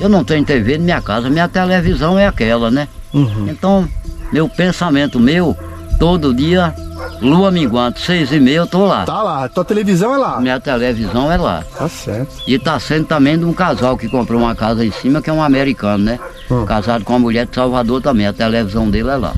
Eu 0.00 0.08
não 0.08 0.24
tenho 0.24 0.44
TV 0.44 0.78
na 0.78 0.84
minha 0.84 1.02
casa, 1.02 1.30
minha 1.30 1.48
televisão 1.48 2.18
é 2.18 2.26
aquela, 2.26 2.70
né? 2.70 2.88
Uhum. 3.12 3.48
Então, 3.48 3.88
meu 4.32 4.48
pensamento 4.48 5.20
meu, 5.20 5.56
todo 5.98 6.34
dia, 6.34 6.74
lua 7.20 7.50
minguante, 7.50 8.00
seis 8.00 8.32
e 8.32 8.40
meia 8.40 8.58
eu 8.58 8.66
tô 8.66 8.84
lá. 8.84 9.04
Tá 9.04 9.22
lá, 9.22 9.48
tua 9.48 9.64
televisão 9.64 10.14
é 10.14 10.18
lá. 10.18 10.40
Minha 10.40 10.60
televisão 10.60 11.30
é 11.30 11.36
lá. 11.36 11.64
Tá 11.76 11.88
certo. 11.88 12.32
E 12.46 12.58
tá 12.58 12.78
sendo 12.80 13.06
também 13.06 13.38
de 13.38 13.44
um 13.44 13.52
casal 13.52 13.96
que 13.96 14.08
comprou 14.08 14.40
uma 14.40 14.54
casa 14.54 14.84
em 14.84 14.90
cima, 14.90 15.22
que 15.22 15.30
é 15.30 15.32
um 15.32 15.42
americano, 15.42 16.04
né? 16.04 16.18
Hum. 16.50 16.64
Casado 16.64 17.04
com 17.04 17.12
uma 17.12 17.18
mulher 17.18 17.46
de 17.46 17.54
Salvador 17.54 18.00
também, 18.02 18.26
a 18.26 18.32
televisão 18.32 18.90
dele 18.90 19.10
é 19.10 19.16
lá. 19.16 19.34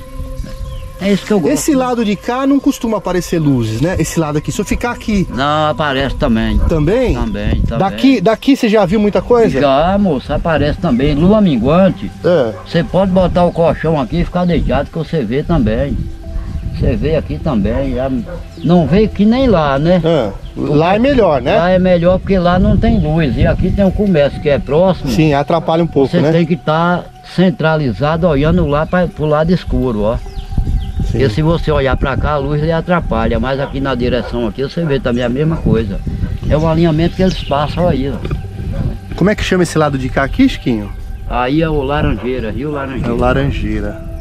É 1.01 1.11
isso 1.11 1.25
que 1.25 1.33
eu 1.33 1.39
gosto. 1.39 1.53
Esse 1.53 1.75
lado 1.75 2.05
de 2.05 2.15
cá 2.15 2.47
não 2.47 2.59
costuma 2.59 2.97
aparecer 2.97 3.37
luzes, 3.37 3.81
né? 3.81 3.95
Esse 3.99 4.19
lado 4.19 4.37
aqui. 4.37 4.51
Se 4.51 4.61
eu 4.61 4.65
ficar 4.65 4.91
aqui. 4.91 5.27
Não, 5.29 5.69
aparece 5.69 6.15
também. 6.15 6.57
Também? 6.69 7.13
Também, 7.15 7.61
também. 7.61 7.77
Daqui, 7.77 8.21
daqui 8.21 8.55
você 8.55 8.69
já 8.69 8.85
viu 8.85 8.99
muita 8.99 9.21
coisa? 9.21 9.59
Já, 9.59 9.97
moço, 9.97 10.31
aparece 10.31 10.79
também. 10.79 11.13
Lua 11.13 11.41
minguante. 11.41 12.09
É. 12.23 12.53
Você 12.65 12.83
pode 12.83 13.11
botar 13.11 13.43
o 13.43 13.51
colchão 13.51 13.99
aqui 13.99 14.21
e 14.21 14.25
ficar 14.25 14.45
deitado 14.45 14.89
que 14.89 14.97
você 14.97 15.23
vê 15.23 15.43
também. 15.43 15.97
Você 16.85 16.95
vê 16.95 17.15
aqui 17.15 17.39
também. 17.39 17.95
Não 18.63 18.85
vê 18.85 19.07
que 19.07 19.25
nem 19.25 19.47
lá, 19.47 19.79
né? 19.79 20.01
Lá 20.55 20.95
é 20.95 20.99
melhor, 20.99 21.41
né? 21.41 21.57
Lá 21.57 21.69
é 21.71 21.79
melhor 21.79 22.19
porque 22.19 22.37
lá 22.37 22.59
não 22.59 22.77
tem 22.77 22.99
luz. 22.99 23.35
E 23.35 23.45
aqui 23.47 23.71
tem 23.71 23.83
um 23.83 23.91
comércio 23.91 24.39
que 24.39 24.49
é 24.49 24.59
próximo. 24.59 25.09
Sim, 25.09 25.33
atrapalha 25.33 25.83
um 25.83 25.87
pouco, 25.87 26.11
Você 26.11 26.21
né? 26.21 26.31
tem 26.31 26.45
que 26.45 26.53
estar 26.53 27.05
centralizado 27.35 28.27
olhando 28.27 28.67
lá 28.67 28.85
para 28.85 29.09
o 29.17 29.25
lado 29.25 29.51
escuro, 29.51 30.03
ó. 30.03 30.17
Porque 31.09 31.27
se 31.29 31.41
você 31.41 31.71
olhar 31.71 31.97
para 31.97 32.15
cá, 32.15 32.31
a 32.31 32.37
luz 32.37 32.61
lhe 32.61 32.71
atrapalha, 32.71 33.39
mas 33.39 33.59
aqui 33.59 33.79
na 33.79 33.95
direção 33.95 34.47
aqui 34.47 34.61
você 34.61 34.83
vê 34.85 34.99
também 34.99 35.23
a 35.23 35.29
mesma 35.29 35.57
coisa. 35.57 35.99
É 36.47 36.55
o 36.55 36.67
alinhamento 36.67 37.15
que 37.15 37.23
eles 37.23 37.43
passam 37.43 37.87
aí, 37.87 38.11
ó. 38.11 39.15
Como 39.15 39.29
é 39.29 39.35
que 39.35 39.43
chama 39.43 39.63
esse 39.63 39.77
lado 39.77 39.97
de 39.97 40.09
cá 40.09 40.23
aqui, 40.23 40.47
Chiquinho? 40.47 40.91
Aí 41.27 41.61
é 41.61 41.69
o 41.69 41.81
Laranjeira, 41.81 42.51
Rio 42.51 42.71
Laranjeira. 42.71 43.07
É 43.07 43.11
o 43.11 43.17
Laranjeira. 43.17 44.14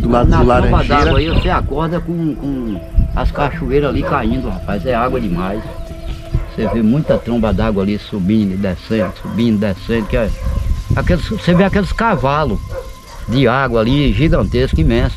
Do 0.00 0.08
lado 0.08 0.28
Na 0.30 0.38
do 0.38 0.44
tromba 0.44 0.54
Laranjeira. 0.54 1.04
d'água 1.04 1.18
aí 1.18 1.28
você 1.28 1.50
acorda 1.50 2.00
com, 2.00 2.34
com 2.34 2.80
as 3.14 3.30
cachoeiras 3.30 3.90
ali 3.90 4.02
caindo, 4.02 4.48
rapaz. 4.48 4.84
É 4.86 4.94
água 4.94 5.20
demais. 5.20 5.62
Você 6.54 6.66
vê 6.68 6.82
muita 6.82 7.16
tromba 7.18 7.52
d'água 7.52 7.82
ali 7.82 7.98
subindo 7.98 8.54
e 8.54 8.56
descendo, 8.56 9.12
subindo 9.20 9.56
e 9.56 9.58
descendo. 9.58 10.06
Que 10.06 10.16
é, 10.16 10.30
aqueles, 10.96 11.28
você 11.28 11.54
vê 11.54 11.64
aqueles 11.64 11.92
cavalos 11.92 12.58
de 13.28 13.46
água 13.46 13.80
ali, 13.80 14.12
gigantesco, 14.12 14.80
imenso. 14.80 15.16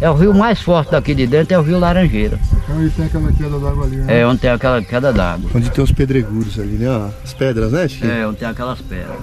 É 0.00 0.10
o 0.10 0.14
rio 0.14 0.34
mais 0.34 0.60
forte 0.60 0.90
daqui 0.90 1.14
de 1.14 1.26
dentro, 1.26 1.54
é 1.54 1.58
o 1.58 1.62
rio 1.62 1.78
Laranjeira. 1.78 2.38
Onde 2.68 2.90
tem 2.90 3.04
aquela 3.06 3.32
queda 3.32 3.58
d'água 3.58 3.84
ali, 3.84 3.96
né? 3.96 4.20
É 4.20 4.26
onde 4.26 4.40
tem 4.40 4.50
aquela 4.50 4.82
queda 4.82 5.12
d'água. 5.12 5.50
Onde 5.54 5.70
tem 5.70 5.84
os 5.84 5.92
pedregulhos 5.92 6.58
ali, 6.58 6.72
né? 6.72 7.10
As 7.22 7.32
pedras, 7.34 7.72
né, 7.72 7.86
Chiquinho? 7.86 8.12
É, 8.12 8.26
onde 8.26 8.38
tem 8.38 8.48
aquelas 8.48 8.80
pedras. 8.80 9.16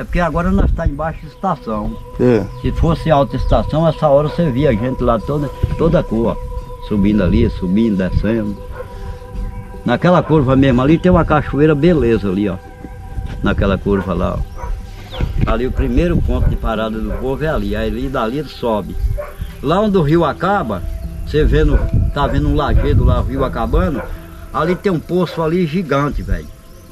É 0.00 0.04
porque 0.04 0.18
agora 0.18 0.50
nós 0.50 0.70
estamos 0.70 0.92
embaixo 0.92 1.20
de 1.20 1.26
estação. 1.26 1.94
É. 2.18 2.42
Se 2.62 2.72
fosse 2.72 3.10
alta 3.10 3.36
estação, 3.36 3.86
essa 3.86 4.08
hora 4.08 4.28
você 4.28 4.50
via 4.50 4.70
a 4.70 4.72
gente 4.72 5.02
lá 5.02 5.18
toda, 5.18 5.46
toda 5.76 6.02
cor, 6.02 6.28
ó, 6.28 6.86
subindo 6.88 7.22
ali, 7.22 7.50
subindo, 7.50 7.98
descendo. 7.98 8.56
Naquela 9.84 10.22
curva 10.22 10.56
mesmo 10.56 10.80
ali 10.80 10.96
tem 10.96 11.12
uma 11.12 11.22
cachoeira 11.22 11.74
beleza 11.74 12.30
ali, 12.30 12.48
ó. 12.48 12.56
Naquela 13.42 13.76
curva 13.76 14.14
lá, 14.14 14.38
ó. 14.38 15.52
Ali 15.52 15.66
o 15.66 15.72
primeiro 15.72 16.16
ponto 16.16 16.48
de 16.48 16.56
parada 16.56 16.98
do 16.98 17.10
povo 17.18 17.44
é 17.44 17.48
ali, 17.48 17.76
aí 17.76 17.90
ali 17.90 18.08
dali 18.08 18.38
ele 18.38 18.48
sobe. 18.48 18.96
Lá 19.62 19.82
onde 19.82 19.98
o 19.98 20.02
rio 20.02 20.24
acaba, 20.24 20.82
você 21.26 21.44
vendo, 21.44 21.78
tá 22.14 22.26
vendo 22.26 22.48
um 22.48 22.56
lajedo 22.56 23.04
lá, 23.04 23.20
o 23.20 23.24
rio 23.24 23.44
acabando, 23.44 24.00
ali 24.50 24.74
tem 24.74 24.90
um 24.90 24.98
poço 24.98 25.42
ali 25.42 25.66
gigante, 25.66 26.22
velho. 26.22 26.48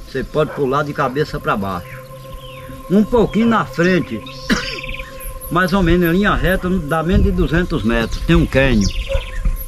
Você 0.06 0.22
pode 0.22 0.50
pular 0.50 0.82
de 0.82 0.92
cabeça 0.92 1.40
para 1.40 1.56
baixo. 1.56 1.97
Um 2.90 3.04
pouquinho 3.04 3.46
na 3.48 3.64
frente, 3.64 4.20
mais 5.50 5.72
ou 5.72 5.82
menos 5.82 6.08
em 6.08 6.12
linha 6.12 6.34
reta, 6.34 6.68
dá 6.70 7.02
menos 7.02 7.24
de 7.24 7.30
200 7.32 7.82
metros. 7.82 8.20
Tem 8.26 8.34
um 8.36 8.46
cânion, 8.46 8.88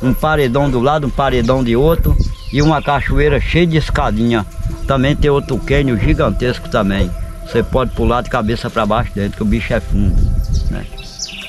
um 0.03 0.15
paredão 0.15 0.71
do 0.71 0.81
lado, 0.81 1.07
um 1.07 1.11
paredão 1.11 1.63
de 1.63 1.77
outro 1.77 2.17
e 2.53 2.63
uma 2.63 2.81
cachoeira 2.83 3.41
cheia 3.41 3.67
de 3.67 3.77
escadinha. 3.77 4.47
Também 4.87 5.15
tem 5.15 5.31
outro 5.31 5.59
cânion 5.59 5.97
gigantesco 5.97 6.69
também. 6.69 7.11
Você 7.47 7.63
pode 7.63 7.91
pular 7.93 8.23
de 8.23 8.31
cabeça 8.31 8.71
para 8.71 8.87
baixo 8.87 9.11
dentro, 9.15 9.37
que 9.37 9.43
o 9.43 9.47
bicho 9.47 9.73
é 9.75 9.81
fundo. 9.81 10.17
Né? 10.71 10.85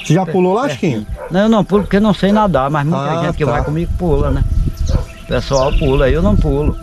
Você 0.03 0.13
já 0.15 0.25
pulou 0.25 0.53
lá, 0.53 0.67
Chiquinho? 0.67 1.05
Não, 1.29 1.41
eu 1.41 1.49
não 1.49 1.63
pulo 1.63 1.83
porque 1.83 1.99
não 1.99 2.13
sei 2.13 2.31
nadar, 2.31 2.69
mas 2.69 2.85
muita 2.85 3.03
Ah, 3.19 3.23
gente 3.25 3.37
que 3.37 3.45
tá. 3.45 3.51
vai 3.51 3.63
comigo 3.63 3.91
pula, 3.97 4.31
né? 4.31 4.43
O 5.23 5.27
pessoal 5.27 5.71
pula, 5.77 6.09
eu 6.09 6.21
não 6.21 6.35
pulo. 6.35 6.75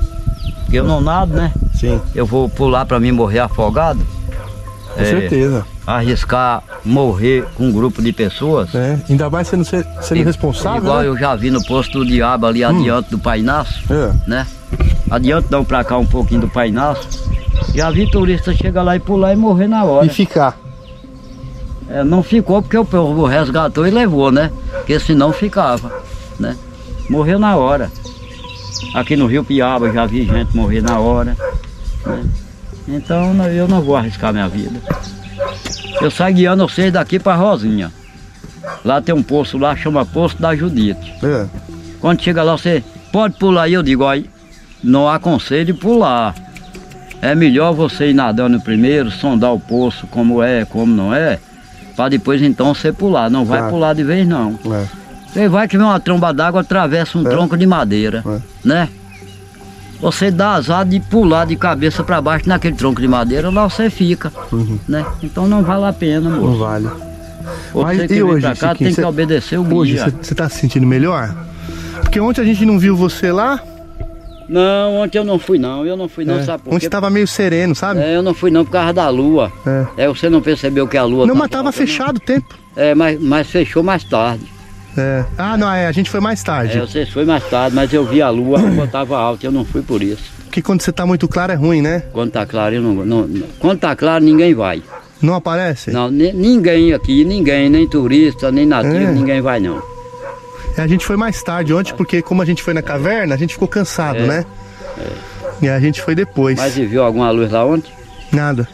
Porque 0.65 0.79
eu 0.79 0.85
não 0.85 1.01
nado, 1.01 1.35
né? 1.35 1.53
Sim. 1.75 2.01
Eu 2.15 2.25
vou 2.25 2.49
pular 2.49 2.87
para 2.87 3.01
mim 3.01 3.11
morrer 3.13 3.41
afogado. 3.41 4.01
Com 4.99 5.05
certeza. 5.05 5.67
Arriscar 5.87 6.63
morrer 6.85 7.45
com 7.55 7.65
um 7.69 7.73
grupo 7.73 8.03
de 8.03 8.13
pessoas. 8.13 8.75
É, 8.75 8.99
ainda 9.09 9.31
mais 9.31 9.49
sendo, 9.49 9.65
sendo 9.65 10.23
responsável, 10.25 10.83
Igual 10.83 11.01
né? 11.01 11.07
eu 11.09 11.17
já 11.17 11.35
vi 11.37 11.51
no 11.51 11.63
posto 11.65 11.99
do 12.01 12.07
diabo 12.07 12.47
ali 12.47 12.63
adiante 12.65 13.11
do 13.11 13.19
Pai 13.19 13.41
Inácio, 13.41 13.83
É. 13.91 14.13
né? 14.29 14.47
Adiante 15.11 15.49
não 15.51 15.65
pra 15.65 15.83
cá 15.85 15.97
um 15.97 16.07
pouquinho 16.07 16.43
do 16.43 16.49
Pai 16.49 16.69
Inácio. 16.69 17.09
Já 17.75 17.91
vi 17.91 18.11
turista 18.11 18.53
chegar 18.55 18.83
lá 18.83 18.97
e 18.97 19.01
pular 19.01 19.33
e 19.33 19.37
morrer 19.37 19.67
na 19.69 19.85
hora. 19.85 20.07
E 20.07 20.09
ficar. 20.11 20.59
É, 21.89 22.05
não 22.05 22.23
ficou 22.23 22.61
porque 22.61 22.77
o 22.77 22.85
povo 22.85 23.25
resgatou 23.27 23.87
e 23.87 23.91
levou, 23.91 24.31
né? 24.31 24.51
Porque 24.73 24.99
senão 25.01 25.33
ficava, 25.33 25.91
né? 26.39 26.57
Morreu 27.09 27.39
na 27.39 27.57
hora. 27.57 27.91
Aqui 28.95 29.17
no 29.17 29.27
Rio 29.27 29.43
Piaba 29.43 29.91
já 29.91 30.05
vi 30.05 30.25
gente 30.27 30.55
morrer 30.55 30.83
na 30.83 30.99
hora. 30.99 31.37
né? 32.05 32.25
Então 32.89 33.35
eu 33.49 33.69
não 33.69 33.83
vou 33.83 33.97
arriscar 33.97 34.33
minha 34.33 34.49
vida. 34.49 34.81
Eu 36.01 36.11
saio 36.11 36.35
guiando 36.35 36.69
vocês 36.69 36.93
daqui 36.93 37.19
para 37.19 37.37
Rosinha. 37.37 37.93
Lá 38.85 39.01
tem 39.01 39.15
um 39.15 39.23
poço 39.23 39.59
lá, 39.59 39.77
chama 39.77 40.05
Poço 40.05 40.41
da 40.41 40.55
Judite. 40.55 41.15
É. 41.23 41.47
Quando 42.01 42.23
chega 42.23 42.43
lá, 42.43 42.57
você 42.57 42.83
pode 43.13 43.35
pular 43.39 43.65
aí, 43.65 43.75
eu 43.75 43.83
digo, 43.83 44.07
aí, 44.07 44.29
não 44.83 45.09
aconselho 45.09 45.75
pular. 45.75 46.35
É 47.21 47.35
melhor 47.35 47.73
você 47.73 48.11
ir 48.11 48.15
nadando 48.15 48.61
primeiro, 48.61 49.11
sondar 49.11 49.53
o 49.53 49.59
poço, 49.61 50.07
como 50.07 50.43
é, 50.43 50.65
como 50.65 50.95
não 50.95 51.13
é, 51.13 51.39
para 51.97 52.11
depois 52.11 52.41
então 52.41 52.73
você 52.73 52.93
pular. 52.93 53.29
Não 53.29 53.45
vai 53.45 53.59
Claro. 53.59 53.73
pular 53.75 53.95
de 53.95 54.05
vez 54.05 54.27
não. 54.27 54.59
É. 54.73 54.85
Você 55.33 55.49
vai 55.49 55.67
que 55.69 55.77
vem 55.77 55.87
uma 55.87 56.01
tromba 56.01 56.33
d'água, 56.33 56.61
atravessa 56.61 57.19
um 57.19 57.25
tronco 57.25 57.57
de 57.57 57.67
madeira, 57.67 58.25
né? 58.65 58.89
Você 60.01 60.31
dá 60.31 60.53
azar 60.53 60.85
de 60.85 61.01
pular 61.01 61.45
de 61.47 61.57
cabeça 61.57 62.05
para 62.05 62.21
baixo 62.21 62.49
naquele 62.49 62.77
tronco 62.77 63.01
de 63.01 63.09
madeira, 63.09 63.51
lá 63.51 63.69
você 63.69 63.91
fica, 63.91 64.33
né? 64.89 65.05
Então 65.23 65.49
não 65.49 65.63
vale 65.63 65.85
a 65.87 65.93
pena, 65.93 66.31
moço. 66.31 66.43
Não 66.53 66.59
vale. 66.59 66.89
Você 67.73 67.83
Mas 67.85 68.07
que 68.07 68.15
e 68.15 68.23
hoje, 68.23 68.41
pra 68.43 68.55
cá 68.57 68.69
Chiquinho, 68.73 68.91
tem 68.91 68.95
que 69.03 69.09
obedecer 69.09 69.59
o 69.59 69.75
Hoje, 69.75 69.95
guia. 69.95 70.15
você 70.23 70.35
tá 70.35 70.49
se 70.49 70.59
sentindo 70.61 70.87
melhor? 70.87 71.35
Porque 72.03 72.21
ontem 72.21 72.43
a 72.43 72.45
gente 72.45 72.65
não 72.65 72.79
viu 72.79 72.95
você 72.95 73.33
lá. 73.33 73.61
Não, 74.49 74.97
ontem 75.03 75.19
eu 75.19 75.25
não 75.25 75.39
fui 75.39 75.59
não, 75.59 75.85
eu 75.85 75.97
não 75.97 76.09
fui 76.09 76.25
não, 76.25 76.39
É. 76.39 76.43
sabe 76.45 76.63
por 76.63 76.71
Ontem 76.71 76.87
quê? 76.87 76.89
tava 76.89 77.11
meio 77.11 77.27
sereno, 77.27 77.75
sabe? 77.75 78.01
É, 78.01 78.17
eu 78.17 78.23
não 78.23 78.33
fui 78.33 78.51
não 78.51 78.65
por 78.65 78.71
causa 78.73 78.93
da 78.95 79.09
lua. 79.11 79.53
É. 79.67 80.05
É, 80.05 80.09
você 80.09 80.31
não 80.31 80.41
percebeu 80.41 80.87
que 80.89 80.97
a 80.97 81.05
lua 81.05 81.27
Não, 81.27 81.35
tá 81.35 81.41
mas 81.41 81.51
tava 81.51 81.69
alta, 81.69 81.77
fechado 81.79 82.17
o 82.17 82.21
tempo. 82.21 82.55
É, 82.77 82.95
mas, 82.95 83.21
mas 83.21 83.47
fechou 83.47 83.83
mais 83.83 84.05
tarde. 84.05 84.45
É. 84.99 85.25
Ah, 85.39 85.57
não, 85.57 85.73
é, 85.73 85.87
a 85.87 85.93
gente 85.93 86.11
foi 86.11 86.21
mais 86.21 86.43
tarde. 86.43 86.77
É, 86.77 86.81
você 86.81 87.07
foi 87.07 87.25
mais 87.25 87.45
tarde, 87.49 87.75
mas 87.77 87.93
eu 87.93 88.05
vi 88.05 88.21
a 88.21 88.29
lua, 88.31 88.59
a 88.59 88.63
lua 88.63 88.87
tava 88.87 89.17
alta, 89.19 89.47
eu 89.47 89.53
não 89.53 89.65
fui 89.65 89.81
por 89.83 90.03
isso. 90.03 90.23
Porque 90.45 90.61
quando 90.61 90.81
você 90.83 90.91
tá 90.91 91.07
muito 91.07 91.29
claro 91.29 91.53
é 91.53 91.55
ruim, 91.55 91.81
né? 91.83 92.03
Quando 92.13 92.31
tá 92.33 92.45
claro, 92.45 92.75
eu 92.75 92.83
não, 92.83 92.95
não, 93.05 93.29
Quando 93.61 93.79
tá 93.79 93.95
claro, 93.95 94.25
ninguém 94.25 94.55
vai. 94.55 94.83
Não 95.23 95.35
aparece? 95.35 95.91
Não, 95.91 96.11
ni- 96.11 96.33
ninguém 96.33 96.93
aqui, 96.93 97.25
ninguém, 97.25 97.69
nem 97.69 97.89
turista, 97.89 98.51
nem 98.51 98.65
nativo, 98.67 98.97
É. 98.97 99.13
ninguém 99.13 99.41
vai 99.41 99.61
não. 99.61 99.83
A 100.77 100.87
gente 100.87 101.05
foi 101.05 101.17
mais 101.17 101.43
tarde 101.43 101.75
ontem, 101.75 101.93
porque 101.95 102.23
como 102.23 102.41
a 102.41 102.45
gente 102.45 102.63
foi 102.63 102.73
na 102.73 102.83
caverna, 102.83 103.35
a 103.35 103.39
gente 103.39 103.55
ficou 103.55 103.67
cansado, 103.69 104.19
É. 104.19 104.27
né? 104.27 104.45
E 105.61 105.69
a 105.69 105.81
gente 105.81 106.01
foi 106.01 106.15
depois. 106.15 106.57
Mas 106.57 106.77
e 106.79 106.87
viu 106.87 107.03
alguma 107.03 107.31
luz 107.31 107.51
lá 107.51 107.65
ontem? 107.65 107.91
Nada. 108.33 108.67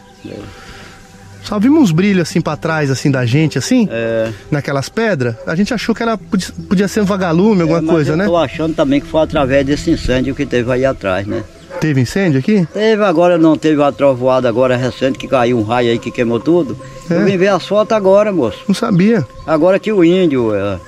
Só 1.45 1.59
vimos 1.59 1.83
uns 1.83 1.91
brilhos 1.91 2.23
assim 2.27 2.41
pra 2.41 2.57
trás, 2.57 2.89
assim, 2.91 3.09
da 3.11 3.25
gente, 3.25 3.57
assim, 3.57 3.87
É. 3.91 4.31
naquelas 4.51 4.89
pedras. 4.89 5.35
A 5.45 5.55
gente 5.55 5.73
achou 5.73 5.93
que 5.95 6.01
era, 6.03 6.17
podia, 6.17 6.47
podia 6.67 6.87
ser 6.87 7.01
um 7.01 7.05
vagalume, 7.05 7.61
alguma 7.61 7.81
Mas 7.81 7.89
coisa, 7.91 8.11
eu 8.13 8.17
né? 8.17 8.25
tô 8.25 8.35
achando 8.35 8.75
também 8.75 8.99
que 8.99 9.07
foi 9.07 9.21
através 9.21 9.65
desse 9.65 9.91
incêndio 9.91 10.33
que 10.35 10.45
teve 10.45 10.71
aí 10.71 10.83
atrás, 10.85 11.25
né? 11.27 11.43
Teve 11.79 12.01
incêndio 12.01 12.39
aqui? 12.39 12.65
Teve 12.73 13.03
agora, 13.03 13.37
não 13.37 13.57
teve 13.57 13.77
uma 13.81 13.91
trovoada 13.91 14.47
agora 14.49 14.75
recente 14.77 15.19
que 15.19 15.27
caiu 15.27 15.59
um 15.59 15.63
raio 15.63 15.91
aí 15.91 15.99
que 15.99 16.09
queimou 16.09 16.39
tudo. 16.39 16.77
É. 17.09 17.15
Eu 17.15 17.25
vim 17.25 17.37
ver 17.37 17.49
as 17.49 17.65
fotos 17.67 17.95
agora, 17.95 18.31
moço. 18.31 18.59
Não 18.67 18.73
sabia. 18.73 19.25
Agora 19.45 19.77
que 19.77 19.91
o 19.91 20.03
índio. 20.03 20.55
É... 20.55 20.79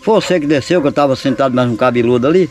Foi 0.00 0.14
você 0.14 0.40
que 0.40 0.46
desceu, 0.46 0.80
que 0.80 0.86
eu 0.88 0.92
tava 0.92 1.14
sentado 1.16 1.54
mais 1.54 1.68
um 1.68 1.76
cabeludo 1.76 2.26
ali? 2.26 2.48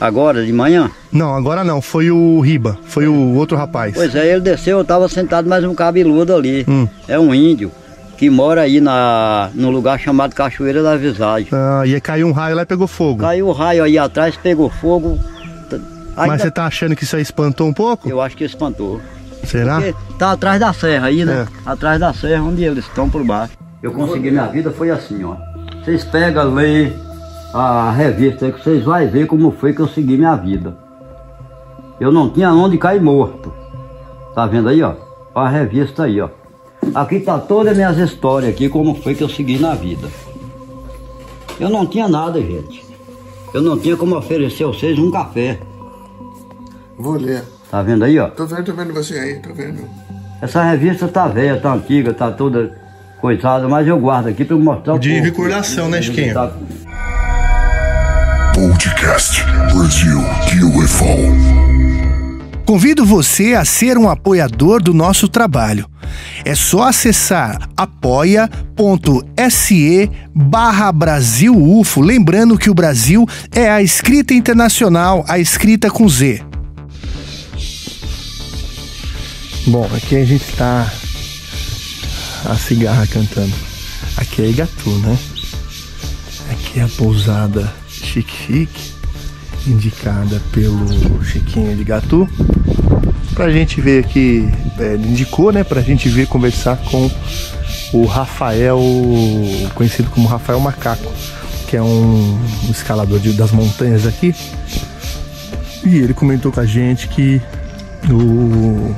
Agora, 0.00 0.44
de 0.44 0.52
manhã? 0.52 0.90
Não, 1.12 1.34
agora 1.34 1.62
não. 1.62 1.82
Foi 1.82 2.10
o 2.10 2.40
Riba. 2.40 2.78
Foi 2.86 3.06
o 3.06 3.34
outro 3.34 3.56
rapaz. 3.56 3.94
Pois 3.94 4.14
é, 4.14 4.32
ele 4.32 4.40
desceu, 4.40 4.78
eu 4.78 4.84
tava 4.84 5.08
sentado 5.08 5.48
mais 5.48 5.62
um 5.64 5.74
cabeludo 5.74 6.34
ali. 6.34 6.64
Hum. 6.68 6.88
É 7.06 7.18
um 7.18 7.34
índio 7.34 7.70
que 8.16 8.30
mora 8.30 8.62
aí 8.62 8.80
na, 8.80 9.50
no 9.54 9.70
lugar 9.70 9.98
chamado 9.98 10.34
Cachoeira 10.34 10.82
da 10.82 10.96
Visagem. 10.96 11.48
Ah, 11.52 11.82
e 11.86 11.94
aí 11.94 12.00
caiu 12.00 12.26
um 12.26 12.32
raio 12.32 12.56
lá 12.56 12.62
e 12.62 12.66
pegou 12.66 12.86
fogo. 12.86 13.20
Caiu 13.20 13.48
o 13.48 13.52
raio 13.52 13.82
aí 13.84 13.98
atrás, 13.98 14.36
pegou 14.36 14.70
fogo. 14.70 15.18
Ainda- 16.16 16.32
Mas 16.32 16.42
você 16.42 16.50
tá 16.50 16.66
achando 16.66 16.96
que 16.96 17.04
isso 17.04 17.16
aí 17.16 17.22
espantou 17.22 17.66
um 17.68 17.72
pouco? 17.72 18.08
Eu 18.08 18.20
acho 18.20 18.36
que 18.36 18.44
espantou. 18.44 19.00
Será? 19.44 19.76
Porque 19.80 19.94
tá 20.18 20.32
atrás 20.32 20.60
da 20.60 20.72
serra 20.72 21.06
aí, 21.06 21.24
né? 21.24 21.46
É. 21.46 21.70
Atrás 21.70 21.98
da 21.98 22.12
serra 22.12 22.42
onde 22.42 22.62
eles 22.62 22.84
estão 22.84 23.08
por 23.08 23.24
baixo. 23.24 23.52
Eu 23.82 23.92
consegui 23.92 24.30
minha 24.30 24.46
vida 24.46 24.70
foi 24.70 24.90
assim, 24.90 25.24
ó. 25.24 25.34
Vocês 25.82 26.04
pegam, 26.04 26.52
lê 26.54 26.90
a 27.52 27.90
revista 27.90 28.46
aí 28.46 28.52
que 28.52 28.62
vocês 28.62 28.84
vão 28.84 29.08
ver 29.08 29.26
como 29.26 29.50
foi 29.50 29.72
que 29.72 29.80
eu 29.80 29.88
segui 29.88 30.16
minha 30.16 30.36
vida. 30.36 30.76
Eu 31.98 32.10
não 32.12 32.30
tinha 32.30 32.52
onde 32.52 32.78
cair 32.78 33.00
morto. 33.00 33.52
Tá 34.34 34.46
vendo 34.46 34.68
aí, 34.68 34.82
ó? 34.82 34.94
A 35.34 35.48
revista 35.48 36.04
aí, 36.04 36.20
ó. 36.20 36.28
Aqui 36.94 37.20
tá 37.20 37.38
todas 37.38 37.72
as 37.72 37.76
minhas 37.76 37.98
histórias 37.98 38.50
aqui, 38.50 38.68
como 38.68 38.94
foi 38.94 39.14
que 39.14 39.22
eu 39.22 39.28
segui 39.28 39.58
na 39.58 39.74
vida. 39.74 40.08
Eu 41.58 41.68
não 41.68 41.86
tinha 41.86 42.08
nada, 42.08 42.40
gente. 42.40 42.84
Eu 43.52 43.60
não 43.60 43.78
tinha 43.78 43.96
como 43.96 44.16
oferecer 44.16 44.64
a 44.64 44.68
vocês 44.68 44.98
um 44.98 45.10
café. 45.10 45.58
Vou 46.96 47.14
ler. 47.14 47.42
Tá 47.70 47.82
vendo 47.82 48.04
aí, 48.04 48.18
ó? 48.18 48.28
Tô 48.28 48.46
vendo, 48.46 48.64
tô 48.64 48.72
vendo 48.72 48.94
você 48.94 49.14
aí, 49.18 49.34
tô 49.40 49.52
vendo. 49.52 49.82
Essa 50.40 50.62
revista 50.62 51.06
tá 51.06 51.28
velha, 51.28 51.60
tá 51.60 51.74
antiga, 51.74 52.14
tá 52.14 52.30
toda 52.30 52.74
coisada, 53.20 53.68
mas 53.68 53.86
eu 53.86 53.98
guardo 53.98 54.28
aqui 54.28 54.44
pra 54.44 54.56
eu 54.56 54.60
mostrar 54.60 54.94
o 54.94 54.98
De 54.98 55.20
recordação, 55.20 55.88
né, 55.88 56.00
Chiquinho? 56.00 56.32
Tá- 56.32 56.52
Podcast 58.60 59.42
Brasil 59.72 60.20
UFO. 60.76 61.06
Convido 62.66 63.06
você 63.06 63.54
a 63.54 63.64
ser 63.64 63.96
um 63.96 64.06
apoiador 64.06 64.82
do 64.82 64.92
nosso 64.92 65.28
trabalho. 65.28 65.88
É 66.44 66.54
só 66.54 66.82
acessar 66.82 67.70
apoia.se 67.74 68.50
barra 70.34 70.92
Brasil 70.92 71.56
UFO. 71.56 72.02
Lembrando 72.02 72.58
que 72.58 72.68
o 72.68 72.74
Brasil 72.74 73.26
é 73.50 73.70
a 73.70 73.80
escrita 73.80 74.34
internacional, 74.34 75.24
a 75.26 75.38
escrita 75.38 75.90
com 75.90 76.06
Z. 76.06 76.42
Bom, 79.68 79.88
aqui 79.96 80.16
a 80.16 80.24
gente 80.26 80.44
tá 80.52 80.86
a 82.44 82.54
cigarra 82.56 83.06
cantando. 83.06 83.54
Aqui 84.18 84.42
é 84.42 84.50
Igatu, 84.50 84.90
né? 84.98 85.18
Aqui 86.50 86.80
é 86.80 86.82
a 86.82 86.88
pousada 86.88 87.79
Chique 88.12 88.32
Chique, 88.46 88.92
indicada 89.66 90.40
pelo 90.52 91.22
Chiquinho 91.24 91.76
de 91.76 91.84
Gatu. 91.84 92.28
Pra 93.34 93.50
gente 93.50 93.80
ver 93.80 94.04
aqui, 94.04 94.48
é, 94.78 94.94
ele 94.94 95.08
indicou, 95.08 95.52
né? 95.52 95.62
Pra 95.62 95.80
gente 95.80 96.08
ver 96.08 96.26
conversar 96.26 96.76
com 96.78 97.10
o 97.92 98.04
Rafael, 98.04 98.80
conhecido 99.74 100.10
como 100.10 100.26
Rafael 100.28 100.58
Macaco, 100.60 101.10
que 101.68 101.76
é 101.76 101.82
um, 101.82 102.38
um 102.66 102.70
escalador 102.70 103.18
de- 103.20 103.32
das 103.32 103.52
montanhas 103.52 104.06
aqui. 104.06 104.34
E 105.84 105.96
ele 105.98 106.12
comentou 106.12 106.50
com 106.52 106.60
a 106.60 106.66
gente 106.66 107.06
que 107.08 107.40
o 108.10 108.94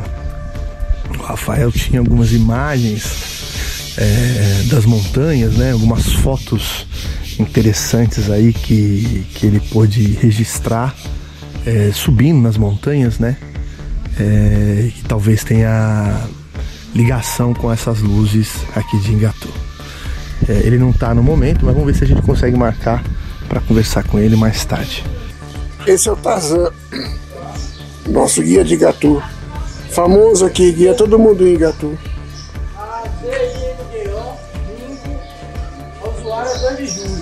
o 1.19 1.23
Rafael 1.23 1.71
tinha 1.71 2.01
algumas 2.01 2.33
imagens 2.33 3.05
é, 3.99 4.63
das 4.69 4.87
montanhas, 4.87 5.53
né? 5.55 5.73
Algumas 5.73 6.07
fotos 6.15 6.87
interessantes 7.39 8.31
aí 8.31 8.53
que, 8.53 9.27
que 9.35 9.47
ele 9.47 9.61
pôde 9.61 10.13
registrar 10.21 10.95
é, 11.67 11.91
subindo 11.93 12.41
nas 12.41 12.57
montanhas, 12.57 13.19
né? 13.19 13.37
É, 14.19 14.91
que 14.95 15.05
talvez 15.05 15.43
tenha 15.43 16.27
ligação 16.95 17.55
com 17.55 17.73
essas 17.73 18.01
luzes 18.01 18.53
aqui 18.75 18.99
de 18.99 19.13
Ingatu. 19.13 19.49
É, 20.49 20.53
ele 20.65 20.79
não 20.79 20.93
tá 20.93 21.15
no 21.15 21.23
momento, 21.23 21.65
mas 21.65 21.75
vamos 21.75 21.91
ver 21.91 21.99
se 21.99 22.05
a 22.05 22.07
gente 22.07 22.23
consegue 22.23 22.57
marcar 22.57 23.03
para 23.49 23.61
conversar 23.61 24.05
com 24.05 24.19
ele 24.19 24.37
mais 24.37 24.65
tarde. 24.65 25.05
Esse 25.87 26.09
é 26.09 26.13
o 26.13 26.17
Tarzan, 26.17 26.71
nosso 28.07 28.43
guia 28.43 28.65
de 28.65 28.77
Gatu. 28.77 29.23
Famoso 29.91 30.45
aqui, 30.45 30.73
guia 30.73 30.95
todo 30.95 31.19
mundo 31.19 31.47
em 31.47 31.57
Gatu. 31.57 31.99
Bota 36.01 36.09
o 36.09 36.21
usuário 36.21 36.61
2 36.61 36.77
de 36.79 36.87
julho. 36.87 37.22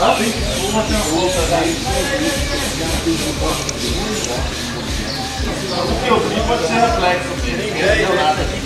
Ah, 0.00 0.16
sim. 0.18 0.32
Vou 0.60 0.72
fazer 0.72 0.94
uma 0.94 1.06
louça. 1.20 1.38
O 5.76 6.00
que 6.02 6.08
eu 6.08 6.20
vi 6.20 6.40
pode 6.48 6.66
ser 6.66 6.74
reflexo, 6.74 7.28
porque 7.28 7.52
ninguém 7.52 7.96
deu 7.96 8.14
nada 8.16 8.42
aqui. 8.42 8.64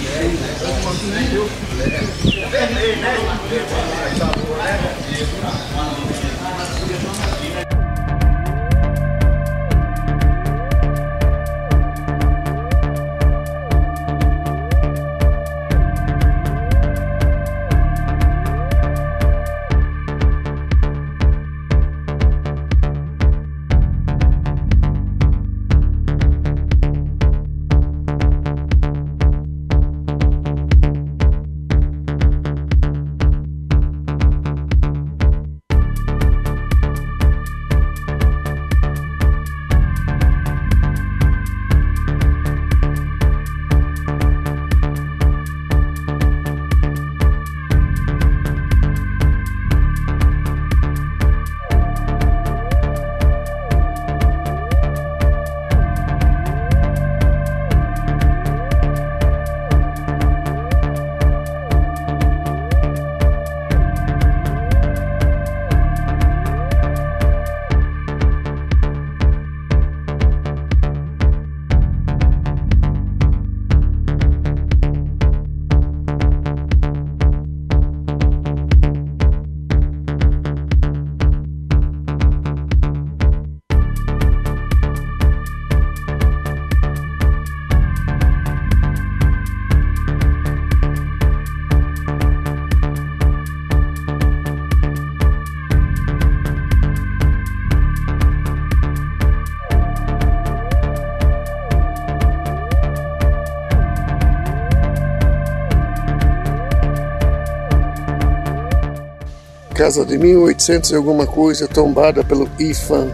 Casa 109.88 110.04
de 110.04 110.18
1800 110.18 110.90
e 110.90 110.96
alguma 110.96 111.26
coisa 111.26 111.66
tombada 111.66 112.22
pelo 112.22 112.46
IFAM. 112.58 113.08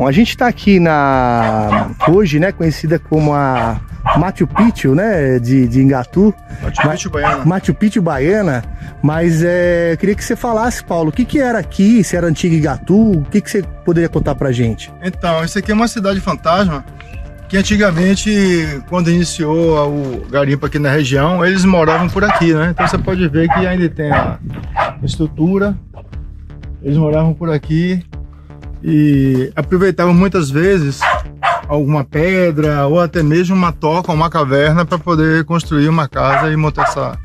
Bom, 0.00 0.06
a 0.06 0.12
gente 0.12 0.30
está 0.30 0.46
aqui 0.48 0.80
na 0.80 1.90
hoje, 2.08 2.40
né, 2.40 2.52
conhecida 2.52 2.98
como 2.98 3.34
a 3.34 3.78
Machu 4.16 4.46
Picchu, 4.46 4.94
né, 4.94 5.38
de, 5.38 5.68
de 5.68 5.82
Ingatu. 5.82 6.34
Machu 6.62 6.88
Picchu 6.88 7.10
Baiana. 7.10 7.44
Machu 7.44 7.74
Picchu 7.74 8.00
Baiana, 8.00 8.64
mas 9.02 9.42
é, 9.42 9.92
eu 9.92 9.98
queria 9.98 10.14
que 10.14 10.24
você 10.24 10.34
falasse, 10.34 10.82
Paulo, 10.82 11.10
o 11.10 11.12
que 11.12 11.26
que 11.26 11.38
era 11.38 11.58
aqui, 11.58 12.02
se 12.02 12.16
era 12.16 12.26
antiga 12.26 12.56
Ingatu, 12.56 13.12
o 13.12 13.24
que 13.24 13.42
que 13.42 13.50
você 13.50 13.62
poderia 13.84 14.08
contar 14.08 14.34
pra 14.36 14.50
gente? 14.50 14.90
Então, 15.02 15.44
isso 15.44 15.58
aqui 15.58 15.70
é 15.70 15.74
uma 15.74 15.86
cidade 15.86 16.18
fantasma 16.18 16.82
que 17.46 17.58
antigamente, 17.58 18.80
quando 18.88 19.10
iniciou 19.10 19.86
o 19.86 20.26
garimpo 20.30 20.64
aqui 20.64 20.78
na 20.78 20.90
região, 20.90 21.44
eles 21.44 21.62
moravam 21.62 22.08
por 22.08 22.24
aqui, 22.24 22.54
né? 22.54 22.70
Então 22.70 22.88
você 22.88 22.96
pode 22.96 23.28
ver 23.28 23.50
que 23.50 23.66
ainda 23.66 23.86
tem 23.90 24.10
a 24.10 24.38
estrutura. 25.02 25.76
Eles 26.82 26.96
moravam 26.96 27.34
por 27.34 27.50
aqui 27.50 28.02
e 28.82 29.52
aproveitavam 29.54 30.14
muitas 30.14 30.50
vezes 30.50 31.00
alguma 31.68 32.02
pedra 32.04 32.86
ou 32.86 33.00
até 33.00 33.22
mesmo 33.22 33.54
uma 33.54 33.72
toca, 33.72 34.12
uma 34.12 34.30
caverna 34.30 34.84
para 34.84 34.98
poder 34.98 35.44
construir 35.44 35.88
uma 35.88 36.08
casa 36.08 36.50
e 36.50 36.56
montar 36.56 36.84
essa 36.84 37.18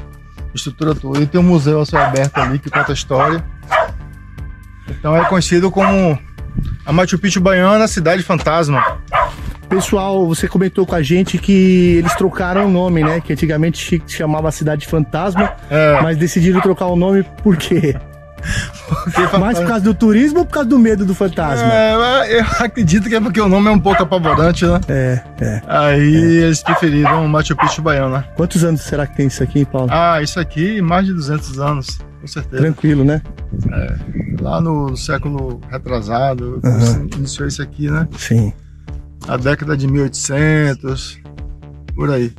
estrutura 0.53 0.93
toda. 0.93 1.19
E 1.19 1.25
tem 1.25 1.39
um 1.39 1.43
museu 1.43 1.81
a 1.81 1.85
céu 1.85 1.99
aberto 2.01 2.37
ali 2.37 2.59
que 2.59 2.69
conta 2.69 2.91
a 2.91 2.93
história. 2.93 3.43
Então 4.87 5.15
é 5.15 5.25
conhecido 5.25 5.71
como 5.71 6.17
a 6.85 6.93
Machu 6.93 7.17
Picchu 7.17 7.41
Baiana, 7.41 7.87
cidade 7.87 8.21
fantasma. 8.21 8.83
Pessoal, 9.67 10.27
você 10.27 10.47
comentou 10.47 10.85
com 10.85 10.93
a 10.93 11.01
gente 11.01 11.37
que 11.39 11.95
eles 11.97 12.13
trocaram 12.15 12.67
o 12.67 12.71
nome, 12.71 13.03
né? 13.03 13.19
Que 13.19 13.33
antigamente 13.33 14.01
se 14.05 14.15
chamava 14.15 14.51
Cidade 14.51 14.85
Fantasma, 14.85 15.53
É. 15.71 15.99
mas 16.03 16.17
decidiram 16.17 16.61
trocar 16.61 16.85
o 16.85 16.95
nome 16.95 17.23
por 17.43 17.57
quê? 17.57 17.95
Mais 19.39 19.59
por 19.59 19.67
causa 19.67 19.83
do 19.83 19.93
turismo 19.93 20.39
ou 20.39 20.45
por 20.45 20.53
causa 20.53 20.69
do 20.69 20.79
medo 20.79 21.05
do 21.05 21.15
fantasma? 21.15 21.71
É, 21.73 22.39
eu 22.39 22.45
acredito 22.59 23.09
que 23.09 23.15
é 23.15 23.19
porque 23.19 23.39
o 23.39 23.47
nome 23.47 23.67
é 23.67 23.71
um 23.71 23.79
pouco 23.79 24.03
apavorante, 24.03 24.65
né? 24.65 24.79
É, 24.87 25.21
é. 25.39 25.61
Aí 25.67 26.37
eles 26.43 26.61
preferiram 26.63 27.27
Machu 27.27 27.55
Picchu 27.55 27.81
Baiana. 27.81 28.25
Quantos 28.35 28.63
anos 28.63 28.81
será 28.81 29.05
que 29.07 29.15
tem 29.15 29.27
isso 29.27 29.43
aqui, 29.43 29.65
Paulo? 29.65 29.89
Ah, 29.91 30.21
isso 30.21 30.39
aqui, 30.39 30.81
mais 30.81 31.05
de 31.05 31.13
200 31.13 31.59
anos, 31.59 31.99
com 32.21 32.27
certeza. 32.27 32.61
Tranquilo, 32.61 33.03
né? 33.03 33.21
É, 33.71 33.95
lá 34.41 34.59
no 34.59 34.95
século 34.95 35.61
retrasado, 35.69 36.59
Aham. 36.63 37.07
iniciou 37.17 37.47
isso 37.47 37.61
aqui, 37.61 37.89
né? 37.89 38.07
Sim. 38.17 38.53
A 39.27 39.37
década 39.37 39.75
de 39.75 39.87
1800, 39.87 41.19
por 41.95 42.11
aí. 42.11 42.31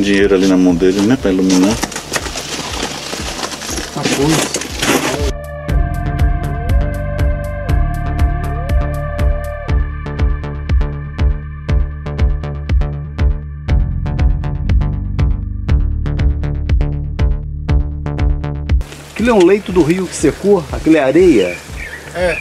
dinheiro 0.00 0.34
ali 0.34 0.46
na 0.46 0.56
mão 0.56 0.74
dele, 0.74 1.00
né? 1.02 1.16
Pra 1.20 1.30
iluminar. 1.30 1.76
Tá 3.94 4.00
Apoio. 4.00 4.56
Aquilo 19.12 19.30
é 19.30 19.32
um 19.32 19.44
leito 19.46 19.72
do 19.72 19.82
rio 19.82 20.06
que 20.06 20.14
secou? 20.14 20.62
Aquilo 20.70 20.96
é 20.98 21.02
areia? 21.02 21.56
É. 22.14 22.38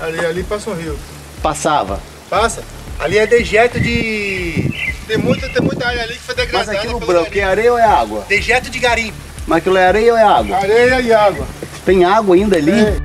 Ali, 0.00 0.18
ali 0.26 0.42
passa 0.42 0.70
um 0.70 0.74
rio. 0.74 0.98
Passava? 1.42 2.00
Passa. 2.28 2.64
Ali 2.98 3.18
é 3.18 3.26
dejeto 3.26 3.78
de... 3.78 4.72
Tem 5.06 5.18
muito, 5.18 5.48
tem 5.50 5.62
muito 5.62 5.73
mas 6.54 6.68
aquilo 6.68 7.00
branco 7.00 7.30
é 7.34 7.42
areia 7.42 7.72
ou 7.72 7.78
é 7.78 7.84
água? 7.84 8.24
Dejeto 8.28 8.70
de 8.70 8.78
garimpo. 8.78 9.16
Mas 9.46 9.58
aquilo 9.58 9.76
é 9.76 9.86
areia 9.86 10.12
ou 10.12 10.18
é 10.18 10.22
água? 10.22 10.56
Areia 10.56 11.00
e 11.00 11.12
água. 11.12 11.46
Tem 11.84 12.04
água 12.04 12.36
ainda 12.36 12.56
ali? 12.56 12.72
Ah, 12.72 13.02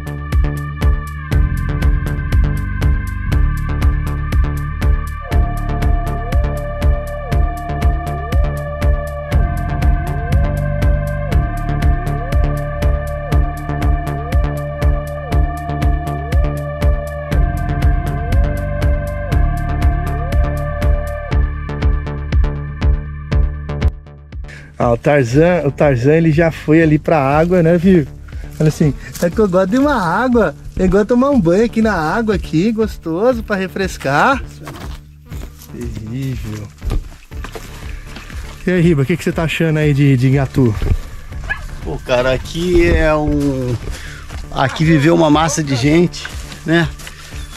Tarzan, 25.10 25.64
o 25.66 25.72
Tarzan 25.72 26.14
ele 26.14 26.32
já 26.32 26.52
foi 26.52 26.84
ali 26.84 27.00
pra 27.00 27.18
água, 27.18 27.64
né, 27.64 27.76
viu? 27.80 28.06
Olha 28.60 28.70
assim, 28.70 28.94
é 29.24 29.28
que 29.28 29.40
eu 29.40 29.50
gosto 29.50 29.72
de 29.72 29.80
uma 29.80 29.96
água. 29.96 30.54
Eu 30.78 30.88
gosto 30.88 31.06
de 31.06 31.08
tomar 31.08 31.32
um 31.32 31.42
banho 31.42 31.66
aqui 31.66 31.82
na 31.82 31.96
água 31.96 32.36
aqui, 32.36 32.72
gostoso 32.72 33.42
pra 33.42 33.56
refrescar. 33.56 34.40
Terrível. 35.74 36.68
E 38.68 38.72
aí, 38.72 38.82
Riba, 38.82 39.02
o 39.02 39.06
que, 39.06 39.18
que 39.18 39.24
você 39.24 39.32
tá 39.32 39.46
achando 39.46 39.78
aí 39.78 39.96
de, 39.96 40.16
de 40.16 40.28
Ingatu? 40.28 40.76
Pô, 41.84 41.98
cara, 42.06 42.32
aqui 42.32 42.88
é 42.88 43.16
um. 43.16 43.76
Aqui 44.52 44.86
viveu 44.86 45.16
uma 45.16 45.32
massa 45.32 45.64
de 45.64 45.76
gente, 45.76 46.28
né? 46.68 46.88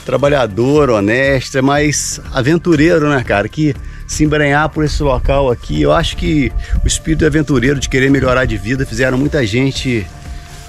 Trabalhador, 0.07 0.89
honesta, 0.89 1.61
mas 1.61 2.19
aventureiro, 2.33 3.11
né, 3.11 3.23
cara? 3.23 3.47
Que 3.47 3.77
se 4.13 4.25
embrenhar 4.25 4.69
por 4.69 4.85
esse 4.85 5.03
local 5.03 5.51
aqui, 5.51 5.81
eu 5.81 5.91
acho 5.91 6.19
que 6.19 6.53
o 6.85 6.87
espírito 6.87 7.25
aventureiro 7.25 7.81
de 7.81 7.89
querer 7.89 8.11
melhorar 8.11 8.45
de 8.45 8.59
vida 8.59 8.85
fizeram 8.85 9.17
muita 9.17 9.45
gente. 9.47 10.07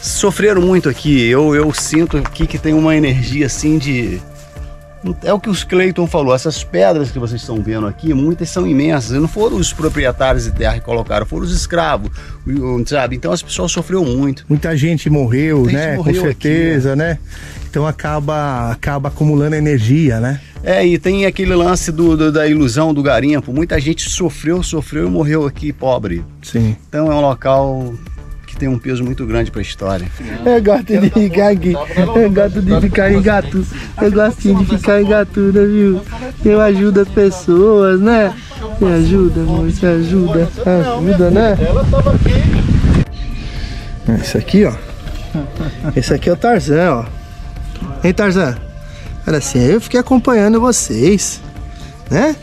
Sofreram 0.01 0.61
muito 0.61 0.87
aqui. 0.87 1.27
Eu, 1.27 1.53
eu 1.53 1.73
sinto 1.73 2.17
aqui 2.17 2.47
que 2.47 2.57
tem 2.57 2.73
uma 2.73 2.95
energia 2.95 3.45
assim 3.45 3.77
de. 3.77 4.21
É 5.21 5.33
o 5.33 5.39
que 5.41 5.49
os 5.49 5.65
Cleiton 5.65 6.07
falou, 6.07 6.33
essas 6.33 6.63
pedras 6.63 7.11
que 7.11 7.19
vocês 7.19 7.41
estão 7.41 7.61
vendo 7.61 7.85
aqui, 7.85 8.13
muitas 8.13 8.47
são 8.47 8.65
imensas, 8.65 9.19
não 9.19 9.27
foram 9.27 9.57
os 9.57 9.73
proprietários 9.73 10.45
de 10.45 10.51
terra 10.51 10.75
que 10.75 10.79
colocaram, 10.79 11.25
foram 11.25 11.43
os 11.43 11.53
escravos, 11.53 12.09
sabe? 12.85 13.17
Então 13.17 13.33
as 13.33 13.41
pessoas 13.41 13.69
sofreram 13.73 14.05
muito. 14.05 14.45
Muita 14.47 14.77
gente 14.77 15.09
morreu, 15.09 15.59
Muita 15.59 15.71
gente 15.71 15.87
né? 15.87 15.95
morreu 15.97 16.15
Com 16.15 16.21
certeza, 16.21 16.95
né? 16.95 17.17
Então 17.69 17.85
acaba, 17.85 18.71
acaba 18.71 19.09
acumulando 19.09 19.55
energia, 19.55 20.21
né? 20.21 20.39
É, 20.63 20.85
e 20.85 20.97
tem 20.97 21.25
aquele 21.25 21.53
lance 21.55 21.91
do, 21.91 22.15
do- 22.15 22.31
da 22.31 22.47
ilusão 22.47 22.93
do 22.93 23.03
garimpo. 23.03 23.51
Muita 23.51 23.79
gente 23.79 24.09
sofreu, 24.09 24.63
sofreu 24.63 25.07
e 25.07 25.09
morreu 25.09 25.45
aqui 25.45 25.73
pobre. 25.73 26.23
Sim. 26.41 26.75
Então 26.87 27.11
é 27.11 27.15
um 27.15 27.19
local 27.21 27.93
que 28.47 28.55
tem 28.55 28.69
um 28.69 28.79
peso 28.79 29.03
muito 29.03 29.25
grande 29.25 29.51
para 29.51 29.59
a 29.59 29.61
história. 29.61 30.07
Eu 30.45 30.63
gosto 30.63 30.85
de 30.85 31.09
ficar 31.09 31.49
aqui. 31.51 31.73
Eu 32.15 32.31
gosto 32.31 32.61
de 32.61 32.79
ficar 32.81 33.11
em 33.11 33.21
Gatu. 33.21 33.65
Eu 34.01 34.11
gosto 34.11 34.53
de 34.53 34.65
ficar 34.65 35.01
em 35.01 35.05
Gatu, 35.05 35.39
né, 35.41 35.65
viu? 35.65 36.01
Eu 36.45 36.61
ajudo 36.61 37.01
as 37.01 37.09
pessoas, 37.09 37.99
né? 37.99 38.33
Me 38.79 38.91
ajuda, 38.93 39.41
amor, 39.41 39.63
me 39.65 39.87
ajuda. 39.87 40.49
Ajuda, 40.65 41.29
né? 41.29 41.57
Esse 44.21 44.37
aqui, 44.37 44.65
ó. 44.65 44.73
Esse 45.95 46.13
aqui 46.13 46.29
é 46.29 46.33
o 46.33 46.37
Tarzan, 46.37 46.91
ó. 46.91 47.05
Hein, 48.03 48.13
Tarzan? 48.13 48.55
Olha 49.25 49.37
assim, 49.37 49.59
eu 49.59 49.79
fiquei 49.79 49.99
acompanhando 49.99 50.59
vocês, 50.59 51.41
né? 52.09 52.35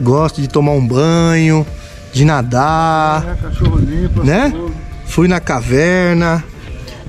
Gosto 0.00 0.40
de 0.40 0.48
tomar 0.48 0.72
um 0.72 0.86
banho, 0.86 1.64
de 2.12 2.24
nadar, 2.24 3.36
Cachorro 3.36 3.78
limpo, 3.78 4.24
né? 4.24 4.52
Fui 5.06 5.28
na 5.28 5.38
caverna, 5.38 6.42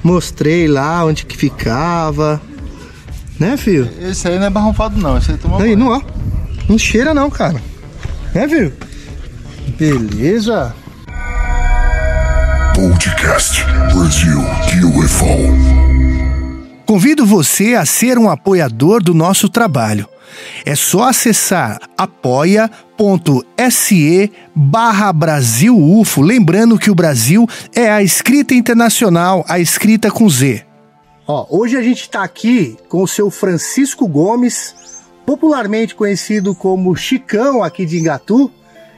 mostrei 0.03 0.67
lá 0.67 1.03
onde 1.03 1.25
que 1.25 1.35
ficava, 1.35 2.39
né, 3.39 3.57
filho? 3.57 3.89
Esse 3.99 4.27
aí 4.27 4.37
não 4.37 4.45
é 4.45 4.49
barrunfado 4.49 4.99
não, 4.99 5.17
esse 5.17 5.31
aí 5.31 5.37
toma 5.37 5.61
Aí, 5.61 5.75
não, 5.75 5.87
ó. 5.87 6.01
Não 6.69 6.77
cheira 6.77 7.13
não, 7.13 7.29
cara. 7.29 7.61
Né, 8.33 8.47
filho? 8.47 8.73
Beleza. 9.77 10.73
Podcast 12.75 13.63
Brasil 13.91 14.41
UFO. 14.99 15.94
Convido 16.85 17.25
você 17.25 17.73
a 17.73 17.83
ser 17.83 18.19
um 18.19 18.29
apoiador 18.29 19.01
do 19.01 19.13
nosso 19.13 19.49
trabalho. 19.49 20.07
É 20.63 20.75
só 20.75 21.09
acessar 21.09 21.79
apoia.se 21.97 22.71
barra 24.53 25.11
Brasil 25.11 25.75
UFO, 25.75 26.21
lembrando 26.21 26.77
que 26.77 26.91
o 26.91 26.95
Brasil 26.95 27.47
é 27.73 27.89
a 27.89 28.03
escrita 28.03 28.53
internacional, 28.53 29.43
a 29.47 29.59
escrita 29.59 30.11
com 30.11 30.29
Z. 30.29 30.63
Ó, 31.27 31.47
hoje 31.49 31.75
a 31.75 31.81
gente 31.81 32.01
está 32.01 32.23
aqui 32.23 32.77
com 32.87 33.01
o 33.01 33.07
seu 33.07 33.31
Francisco 33.31 34.07
Gomes, 34.07 34.75
popularmente 35.25 35.95
conhecido 35.95 36.53
como 36.53 36.95
Chicão 36.95 37.63
aqui 37.63 37.83
de 37.83 37.97
Ingatu, 37.97 38.51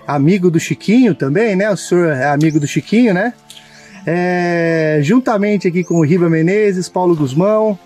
amigo 0.06 0.52
do 0.52 0.60
Chiquinho 0.60 1.16
também, 1.16 1.56
né? 1.56 1.70
O 1.70 1.78
senhor 1.78 2.12
é 2.12 2.28
amigo 2.28 2.60
do 2.60 2.68
Chiquinho, 2.68 3.14
né? 3.14 3.34
É, 4.10 5.02
juntamente 5.04 5.68
aqui 5.68 5.84
com 5.84 5.96
o 5.96 6.02
Riba 6.02 6.30
Menezes, 6.30 6.88
Paulo 6.88 7.14
Guzmão 7.14 7.78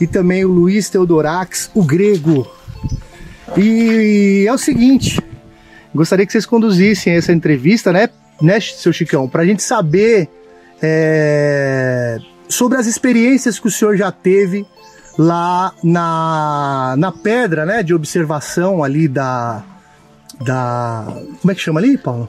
e 0.00 0.08
também 0.08 0.44
o 0.44 0.48
Luiz 0.48 0.90
Teodorax, 0.90 1.70
o 1.72 1.84
grego. 1.84 2.50
E 3.56 4.44
é 4.44 4.52
o 4.52 4.58
seguinte, 4.58 5.22
gostaria 5.94 6.26
que 6.26 6.32
vocês 6.32 6.44
conduzissem 6.44 7.12
essa 7.12 7.32
entrevista, 7.32 7.92
né, 7.92 8.08
né 8.42 8.58
seu 8.58 8.92
Chicão, 8.92 9.28
para 9.28 9.42
a 9.42 9.46
gente 9.46 9.62
saber 9.62 10.28
é, 10.82 12.18
sobre 12.48 12.76
as 12.76 12.88
experiências 12.88 13.60
que 13.60 13.68
o 13.68 13.70
senhor 13.70 13.96
já 13.96 14.10
teve 14.10 14.66
lá 15.16 15.72
na, 15.84 16.96
na 16.98 17.12
pedra, 17.12 17.64
né, 17.64 17.84
de 17.84 17.94
observação 17.94 18.82
ali 18.82 19.06
da, 19.06 19.62
da... 20.40 21.06
Como 21.40 21.52
é 21.52 21.54
que 21.54 21.60
chama 21.60 21.78
ali, 21.78 21.96
Paulo? 21.96 22.28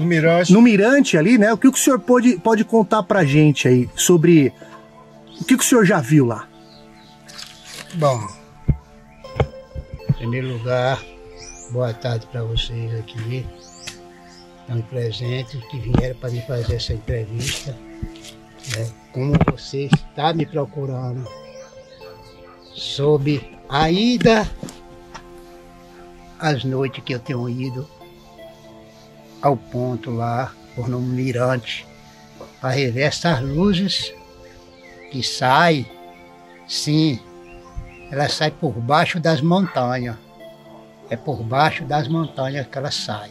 No 0.00 0.06
mirante. 0.06 0.50
No 0.50 0.62
mirante 0.62 1.18
ali, 1.18 1.36
né? 1.36 1.52
O 1.52 1.58
que, 1.58 1.68
o 1.68 1.76
senhor 1.76 2.00
pode, 2.00 2.38
pode 2.38 2.64
contar 2.64 3.02
pra 3.02 3.22
gente 3.22 3.68
aí 3.68 3.86
sobre 3.94 4.50
o 5.38 5.44
que, 5.44 5.54
o 5.54 5.62
senhor 5.62 5.84
já 5.84 6.00
viu 6.00 6.24
lá? 6.24 6.48
Bom, 7.96 8.26
em 10.08 10.12
primeiro 10.14 10.54
lugar, 10.54 11.04
boa 11.70 11.92
tarde 11.92 12.26
para 12.28 12.42
vocês 12.44 12.98
aqui, 12.98 13.44
estão 14.62 14.80
presentes, 14.88 15.62
que 15.66 15.78
vieram 15.78 16.18
para 16.18 16.30
me 16.30 16.40
fazer 16.46 16.76
essa 16.76 16.94
entrevista. 16.94 17.76
né? 18.78 18.90
Como 19.12 19.34
você 19.52 19.90
está 19.92 20.32
me 20.32 20.46
procurando 20.46 21.28
sobre 22.74 23.54
a 23.68 23.90
ida, 23.90 24.50
as 26.38 26.64
noites 26.64 27.04
que 27.04 27.12
eu 27.12 27.18
tenho 27.18 27.46
ido 27.50 27.99
ao 29.42 29.56
ponto 29.56 30.10
lá, 30.10 30.52
por 30.74 30.88
no 30.88 31.00
mirante, 31.00 31.86
para 32.60 32.70
rever 32.70 33.06
essas 33.06 33.40
luzes 33.40 34.12
que 35.10 35.22
saem, 35.22 35.86
sim, 36.68 37.18
ela 38.10 38.28
sai 38.28 38.50
por 38.50 38.72
baixo 38.72 39.18
das 39.18 39.40
montanhas. 39.40 40.16
É 41.08 41.16
por 41.16 41.42
baixo 41.42 41.84
das 41.84 42.06
montanhas 42.06 42.66
que 42.66 42.78
ela 42.78 42.90
sai. 42.90 43.30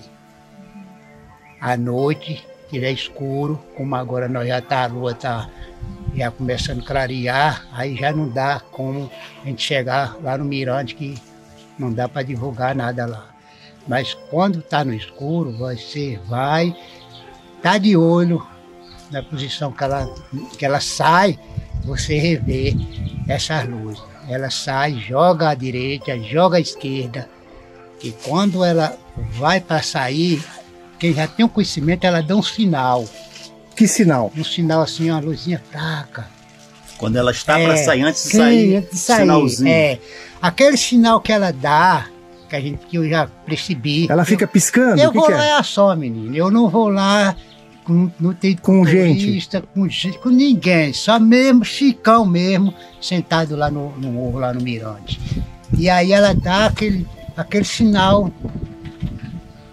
À 1.62 1.78
noite, 1.78 2.46
tiver 2.70 2.92
escuro, 2.92 3.64
como 3.76 3.96
agora 3.96 4.28
nós 4.28 4.48
já 4.48 4.62
tá, 4.62 4.84
a 4.84 4.88
lua 4.88 5.12
está 5.12 5.50
já 6.14 6.32
começando 6.32 6.82
a 6.82 6.86
clarear, 6.86 7.68
aí 7.74 7.96
já 7.96 8.12
não 8.12 8.28
dá 8.30 8.60
como 8.72 9.10
a 9.42 9.46
gente 9.46 9.62
chegar 9.62 10.18
lá 10.22 10.38
no 10.38 10.46
mirante 10.46 10.96
que 10.96 11.18
não 11.78 11.94
dá 11.94 12.10
para 12.10 12.24
divulgar 12.24 12.76
nada 12.76 13.06
lá. 13.06 13.30
Mas 13.90 14.14
quando 14.30 14.60
está 14.60 14.86
no 14.86 14.94
escuro, 14.94 15.52
você 15.52 16.20
vai, 16.28 16.76
tá 17.60 17.80
de 17.80 17.98
olho 17.98 18.46
na 19.10 19.24
posição 19.24 19.72
que 19.72 19.84
ela, 19.84 20.08
que 20.60 20.64
ela 20.64 20.80
sai, 20.80 21.40
você 21.84 22.20
revê 22.20 22.76
essas 23.28 23.68
luzes. 23.68 24.04
Ela 24.30 24.52
sai, 24.52 24.94
joga 25.00 25.50
à 25.50 25.56
direita, 25.56 26.22
joga 26.22 26.58
à 26.58 26.60
esquerda. 26.60 27.28
E 28.04 28.12
quando 28.12 28.64
ela 28.64 28.96
vai 29.32 29.60
para 29.60 29.82
sair, 29.82 30.40
quem 31.00 31.12
já 31.12 31.28
tem 31.28 31.44
o 31.44 31.50
conhecimento, 31.50 32.06
ela 32.06 32.22
dá 32.22 32.36
um 32.36 32.44
sinal. 32.44 33.06
Que 33.76 33.88
sinal? 33.88 34.32
Um 34.38 34.44
sinal 34.44 34.84
assim, 34.84 35.10
uma 35.10 35.20
luzinha 35.20 35.60
fraca. 35.72 36.28
Quando 37.00 37.16
ela 37.16 37.32
está 37.32 37.60
É, 37.60 37.66
para 37.66 37.78
sair, 37.78 38.04
antes 38.04 38.24
de 38.24 38.30
sim, 38.30 38.38
sair, 38.38 38.76
antes 38.76 38.92
de 38.92 38.98
sair, 39.00 39.20
sinalzinho. 39.22 39.70
É. 39.70 40.00
Aquele 40.40 40.78
sinal 40.78 41.20
que 41.20 41.32
ela 41.32 41.52
dá, 41.52 42.06
que 42.50 42.56
a 42.56 42.62
gente 42.62 42.80
que 42.86 42.98
eu 42.98 43.08
já 43.08 43.28
percebi. 43.46 44.08
Ela 44.10 44.26
fica 44.26 44.46
piscando? 44.48 45.00
Eu 45.02 45.12
que 45.12 45.18
vou 45.18 45.28
que 45.28 45.34
é? 45.34 45.38
lá 45.38 45.60
é 45.60 45.64
só, 45.64 45.96
menino. 45.96 46.36
Eu 46.36 46.50
não 46.52 46.68
vou 46.68 46.90
lá 46.90 47.36
não, 47.88 48.12
não 48.20 48.34
tem 48.34 48.56
Com 48.56 48.86
gente? 48.86 49.26
turista, 49.26 49.64
com 49.74 49.88
gente, 49.90 50.18
com 50.20 50.30
ninguém. 50.30 50.94
Só 50.94 51.20
mesmo 51.20 51.64
Chicão 51.66 52.26
mesmo, 52.26 52.74
sentado 53.02 53.56
lá 53.56 53.72
no, 53.72 53.90
no 53.98 54.12
morro, 54.12 54.40
lá 54.40 54.54
no 54.54 54.62
Mirante. 54.62 55.20
E 55.78 55.90
aí 55.90 56.12
ela 56.12 56.34
dá 56.36 56.66
aquele, 56.68 57.08
aquele 57.36 57.64
sinal 57.66 58.32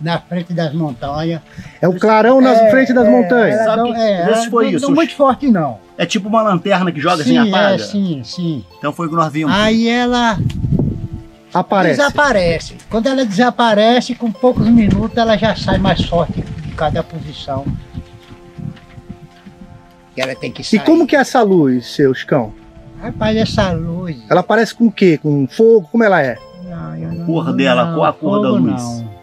na 0.00 0.18
frente 0.20 0.52
das 0.52 0.72
montanhas. 0.74 1.40
É 1.80 1.88
o 1.88 1.98
clarão 1.98 2.40
na 2.40 2.52
É, 2.52 2.70
frente 2.70 2.92
das 2.92 3.06
é, 3.06 3.10
montanhas. 3.10 3.54
ela 3.60 3.64
Sabe 3.64 3.76
não- 3.82 3.92
que- 3.94 4.00
é, 4.00 4.20
ela 4.22 4.50
foi 4.50 4.64
não- 4.66 4.72
isso. 4.72 4.86
não 4.86 4.94
muito 4.94 5.14
forte, 5.14 5.48
não. 5.50 5.78
É 5.98 6.04
tipo 6.04 6.28
uma 6.28 6.42
lanterna 6.42 6.92
que 6.92 7.00
joga 7.00 7.24
sim, 7.24 7.36
assim, 7.38 7.48
apaga? 7.48 7.74
É, 7.74 7.78
sim, 7.78 8.20
sim. 8.24 8.64
Então 8.78 8.92
foi 8.92 9.06
o 9.06 9.10
que 9.10 9.16
nós 9.16 9.32
vimos. 9.32 9.54
Aí 9.54 9.88
ela 9.88 10.38
Aparece. 11.60 11.96
desaparece. 11.96 12.76
Quando 12.90 13.06
ela 13.06 13.24
desaparece, 13.24 14.14
com 14.14 14.30
poucos 14.30 14.66
minutos 14.68 15.16
ela 15.16 15.36
já 15.36 15.54
sai 15.56 15.78
mais 15.78 16.04
forte 16.04 16.40
de 16.42 16.72
cada 16.72 17.02
posição. 17.02 17.64
Que 20.14 20.20
ela 20.20 20.34
tem 20.34 20.50
que 20.50 20.62
E 20.62 20.64
sair. 20.64 20.80
como 20.84 21.06
que 21.06 21.14
é 21.16 21.20
essa 21.20 21.42
luz, 21.42 21.86
seu 21.86 22.14
Chicão? 22.14 22.52
Rapaz, 23.00 23.36
essa 23.36 23.70
luz. 23.72 24.16
Ela 24.30 24.40
aparece 24.40 24.74
com 24.74 24.86
o 24.86 24.92
quê? 24.92 25.18
Com 25.18 25.46
fogo? 25.46 25.88
Como 25.92 26.02
ela 26.02 26.22
é? 26.22 26.38
Não, 26.64 26.96
eu 26.96 27.12
não, 27.12 27.26
cor 27.26 27.52
dela, 27.54 27.94
qual 27.94 28.04
a 28.06 28.12
cor 28.12 28.42
da 28.42 28.48
luz? 28.50 28.82
Não. 28.82 29.16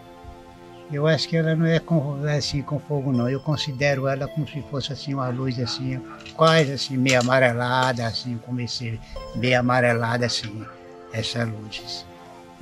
Eu 0.92 1.08
acho 1.08 1.28
que 1.28 1.36
ela 1.36 1.56
não 1.56 1.66
é 1.66 1.80
com, 1.80 2.20
assim 2.24 2.62
com 2.62 2.78
fogo, 2.78 3.10
não. 3.10 3.28
Eu 3.28 3.40
considero 3.40 4.06
ela 4.06 4.28
como 4.28 4.46
se 4.46 4.62
fosse 4.70 4.92
assim 4.92 5.12
uma 5.14 5.28
luz 5.28 5.58
assim, 5.58 6.00
quase 6.36 6.72
assim, 6.72 6.96
meio 6.96 7.18
amarelada, 7.20 8.06
assim, 8.06 8.38
comecei 8.46 9.00
meio 9.34 9.58
amarelada 9.58 10.26
assim, 10.26 10.64
essa 11.12 11.42
luz. 11.42 12.06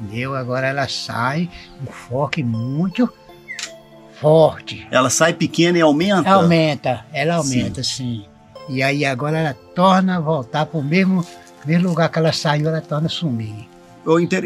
Entendeu? 0.02 0.34
Agora 0.34 0.66
ela 0.66 0.89
sai, 0.89 1.48
um 1.81 1.86
foco 1.86 2.42
muito 2.42 3.08
forte. 4.20 4.86
Ela 4.90 5.08
sai 5.08 5.32
pequena 5.32 5.78
e 5.78 5.81
aumenta? 5.81 6.28
Aumenta, 6.31 7.05
ela 7.12 7.36
aumenta, 7.36 7.82
sim. 7.84 8.24
E 8.68 8.82
aí 8.82 9.05
agora 9.05 9.39
ela 9.39 9.55
torna 9.74 10.16
a 10.16 10.20
voltar 10.20 10.66
para 10.66 10.78
o 10.78 10.82
mesmo, 10.82 11.24
mesmo 11.64 11.89
lugar 11.89 12.08
que 12.08 12.18
ela 12.18 12.32
saiu, 12.32 12.68
ela 12.68 12.81
torna 12.81 13.06
a 13.06 13.10
sumir. 13.10 13.68
O 14.05 14.18
inter-? 14.18 14.44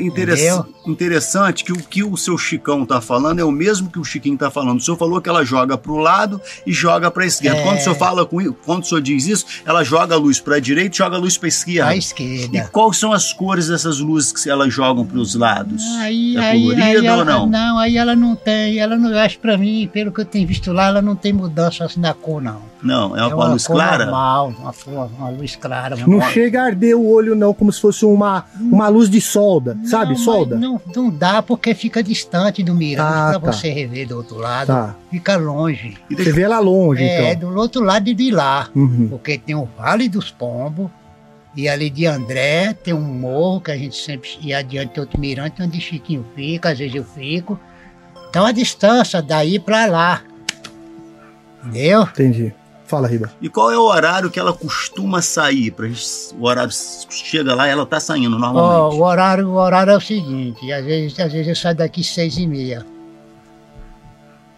Interessante 0.91 1.65
que 1.65 1.73
o 1.73 1.77
que 1.77 2.03
o 2.03 2.17
seu 2.17 2.37
Chicão 2.39 2.85
tá 2.87 3.01
falando 3.01 3.39
é 3.41 3.45
o 3.45 3.51
mesmo 3.51 3.91
que 3.91 3.99
o 3.99 4.05
Chiquinho 4.05 4.37
tá 4.37 4.51
falando. 4.51 4.79
O 4.79 4.81
senhor 4.81 4.97
falou 4.97 5.21
que 5.21 5.29
ela 5.29 5.45
joga 5.45 5.77
pro 5.79 5.97
lado 5.97 6.41
e 6.67 6.73
joga 6.73 7.11
pra 7.11 7.25
esquerda. 7.27 7.59
É. 7.59 7.63
Quando 7.63 7.79
o 7.79 7.81
senhor 7.81 7.95
fala 7.97 8.25
com 8.27 8.37
quando 8.65 8.83
o 8.83 8.87
senhor 8.87 9.01
diz 9.01 9.27
isso, 9.27 9.47
ela 9.65 9.83
joga 9.85 10.15
a 10.15 10.19
luz 10.19 10.39
pra 10.41 10.59
direita 10.59 10.95
e 10.95 10.99
joga 10.99 11.17
a 11.17 11.19
luz 11.19 11.37
pra 11.39 11.49
esquerda. 11.49 11.87
Pra 11.87 11.97
esquerda. 11.97 12.59
E 12.59 12.65
quais 12.69 12.97
são 12.99 13.13
as 13.13 13.33
cores 13.33 13.69
dessas 13.69 13.99
luzes 13.99 14.33
que 14.33 14.49
elas 14.51 14.73
jogam 14.73 15.05
pros 15.07 15.35
lados? 15.35 15.83
Aí, 15.99 16.37
é 16.37 16.41
aí, 16.41 16.61
colorida 16.63 16.85
aí 16.87 16.97
ou 16.99 17.05
ela, 17.05 17.25
não? 17.25 17.47
Não, 17.47 17.79
aí 17.79 17.97
ela 17.97 18.15
não 18.17 18.37
tem, 18.37 18.79
ela 18.79 18.97
não, 18.97 19.11
eu 19.11 19.19
acho 19.19 19.39
pra 19.39 19.57
mim, 19.57 19.89
pelo 19.93 20.13
que 20.13 20.21
eu 20.21 20.25
tenho 20.25 20.47
visto 20.47 20.73
lá, 20.73 20.87
ela 20.89 21.03
não 21.03 21.17
tem 21.17 21.33
mudança 21.33 21.85
assim 21.85 22.01
na 22.01 22.15
cor, 22.15 22.41
não. 22.43 22.61
Não, 22.83 23.17
é 23.17 23.23
uma, 23.25 23.31
É 23.31 23.35
uma 23.35 23.49
luz 23.49 23.67
cor 23.67 23.77
clara? 23.77 24.05
normal, 24.05 24.55
uma, 24.87 25.07
uma 25.19 25.29
luz 25.31 25.57
clara. 25.57 25.97
uma 25.97 26.07
Não 26.07 26.21
cor- 26.21 26.31
chega 26.31 26.63
a 26.63 26.67
arder 26.67 26.97
o 26.97 27.07
olho, 27.11 27.35
não, 27.35 27.53
como 27.55 27.73
se 27.73 27.81
fosse 27.81 28.05
uma, 28.05 28.45
uma 28.61 28.89
luz 28.89 29.09
de 29.11 29.21
solda, 29.21 29.77
sabe? 29.85 30.11
Não, 30.13 30.19
Solda. 30.19 30.57
mas 30.57 30.76
Não, 30.95 31.05
não 31.05 31.11
dá 31.11 31.43
porque 31.43 31.75
fica 31.75 32.03
distante 32.03 32.63
do 32.63 32.75
mirante 32.75 33.07
Ah, 33.13 33.39
pra 33.41 33.51
tá. 33.51 33.53
você 33.53 33.71
rever 33.71 34.09
do 34.09 34.17
outro 34.17 34.37
lado. 34.37 34.67
Tá. 34.69 34.95
Fica 35.11 35.37
longe. 35.37 35.97
Você 36.11 36.33
vê 36.33 36.43
ela 36.43 36.59
longe, 36.59 37.03
É, 37.03 37.33
então. 37.33 37.51
do 37.51 37.59
outro 37.59 37.83
lado 37.83 38.13
de 38.15 38.31
lá. 38.31 38.69
Uhum. 38.75 39.09
Porque 39.09 39.39
tem 39.39 39.55
o 39.55 39.69
Vale 39.77 40.09
dos 40.09 40.31
Pombos. 40.31 40.91
E 41.57 41.69
ali 41.71 41.89
de 41.89 42.05
André 42.05 42.75
tem 42.75 42.93
um 42.93 43.01
morro 43.01 43.63
que 43.63 43.71
a 43.71 43.77
gente 43.79 43.97
sempre 43.97 44.29
ia 44.43 44.59
adiante 44.59 44.93
tem 44.93 45.01
outro 45.01 45.19
mirante 45.19 45.63
onde 45.63 45.81
Chiquinho 45.81 46.25
fica, 46.35 46.69
às 46.71 46.79
vezes 46.79 46.95
eu 46.95 47.05
fico. 47.05 47.59
Então 48.29 48.45
a 48.45 48.53
distância 48.53 49.23
daí 49.23 49.59
pra 49.59 49.87
lá. 49.87 50.23
Entendeu? 51.65 52.03
Entendi. 52.03 52.55
Fala, 52.87 53.09
Riba. 53.09 53.33
E 53.43 53.49
qual 53.49 53.71
é 53.73 53.77
o 53.77 53.83
horário 53.83 54.31
que 54.31 54.39
ela 54.39 54.53
costuma 54.53 55.21
sair? 55.21 55.73
Pra 55.73 55.89
gente, 55.89 56.05
o 56.39 56.45
horário 56.47 56.71
chega 57.11 57.53
lá 57.55 57.67
e 57.67 57.71
ela 57.71 57.85
tá 57.85 57.99
saindo 57.99 58.39
normalmente. 58.39 58.97
o, 58.97 59.03
horário, 59.03 59.49
o 59.49 59.55
horário 59.57 59.93
é 59.93 59.97
o 59.97 60.01
seguinte, 60.01 60.71
às 60.73 60.85
vezes, 60.85 61.19
às 61.19 61.33
vezes 61.33 61.49
eu 61.49 61.57
saio 61.57 61.75
daqui 61.77 62.05
seis 62.05 62.37
e 62.39 62.47
meia. 62.47 62.87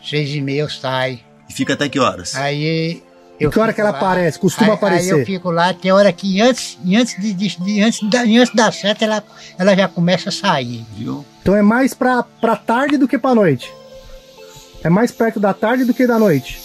Seis 0.04 0.30
e 0.30 0.40
meia 0.40 0.60
eu 0.62 0.68
saio. 0.68 1.18
E 1.48 1.52
fica 1.52 1.72
até 1.74 1.88
que 1.88 1.98
horas? 1.98 2.34
Aí. 2.36 3.02
E 3.40 3.48
que 3.48 3.58
hora 3.60 3.72
que 3.72 3.80
ela 3.80 3.90
aparece? 3.90 4.38
Costuma 4.38 4.70
aí, 4.70 4.74
aparecer? 4.74 5.14
Aí 5.14 5.20
eu 5.20 5.26
fico 5.26 5.50
lá, 5.50 5.72
tem 5.72 5.92
hora 5.92 6.12
que 6.12 6.40
antes, 6.40 6.76
antes, 6.84 7.16
de, 7.20 7.32
de- 7.32 7.56
de- 7.56 7.82
antes, 7.82 8.10
da, 8.10 8.20
antes 8.22 8.52
da 8.54 8.72
seta 8.72 9.04
ela, 9.04 9.22
ela 9.56 9.76
já 9.76 9.86
começa 9.88 10.28
a 10.28 10.32
sair. 10.32 10.84
Viu? 10.96 11.24
Então 11.40 11.54
é 11.54 11.62
mais 11.62 11.94
pra, 11.94 12.22
pra 12.24 12.56
tarde 12.56 12.96
do 12.96 13.06
que 13.06 13.16
pra 13.16 13.34
noite. 13.36 13.72
É 14.82 14.90
mais 14.90 15.12
perto 15.12 15.38
da 15.40 15.54
tarde 15.54 15.84
do 15.84 15.94
que 15.94 16.06
da 16.06 16.18
noite. 16.18 16.60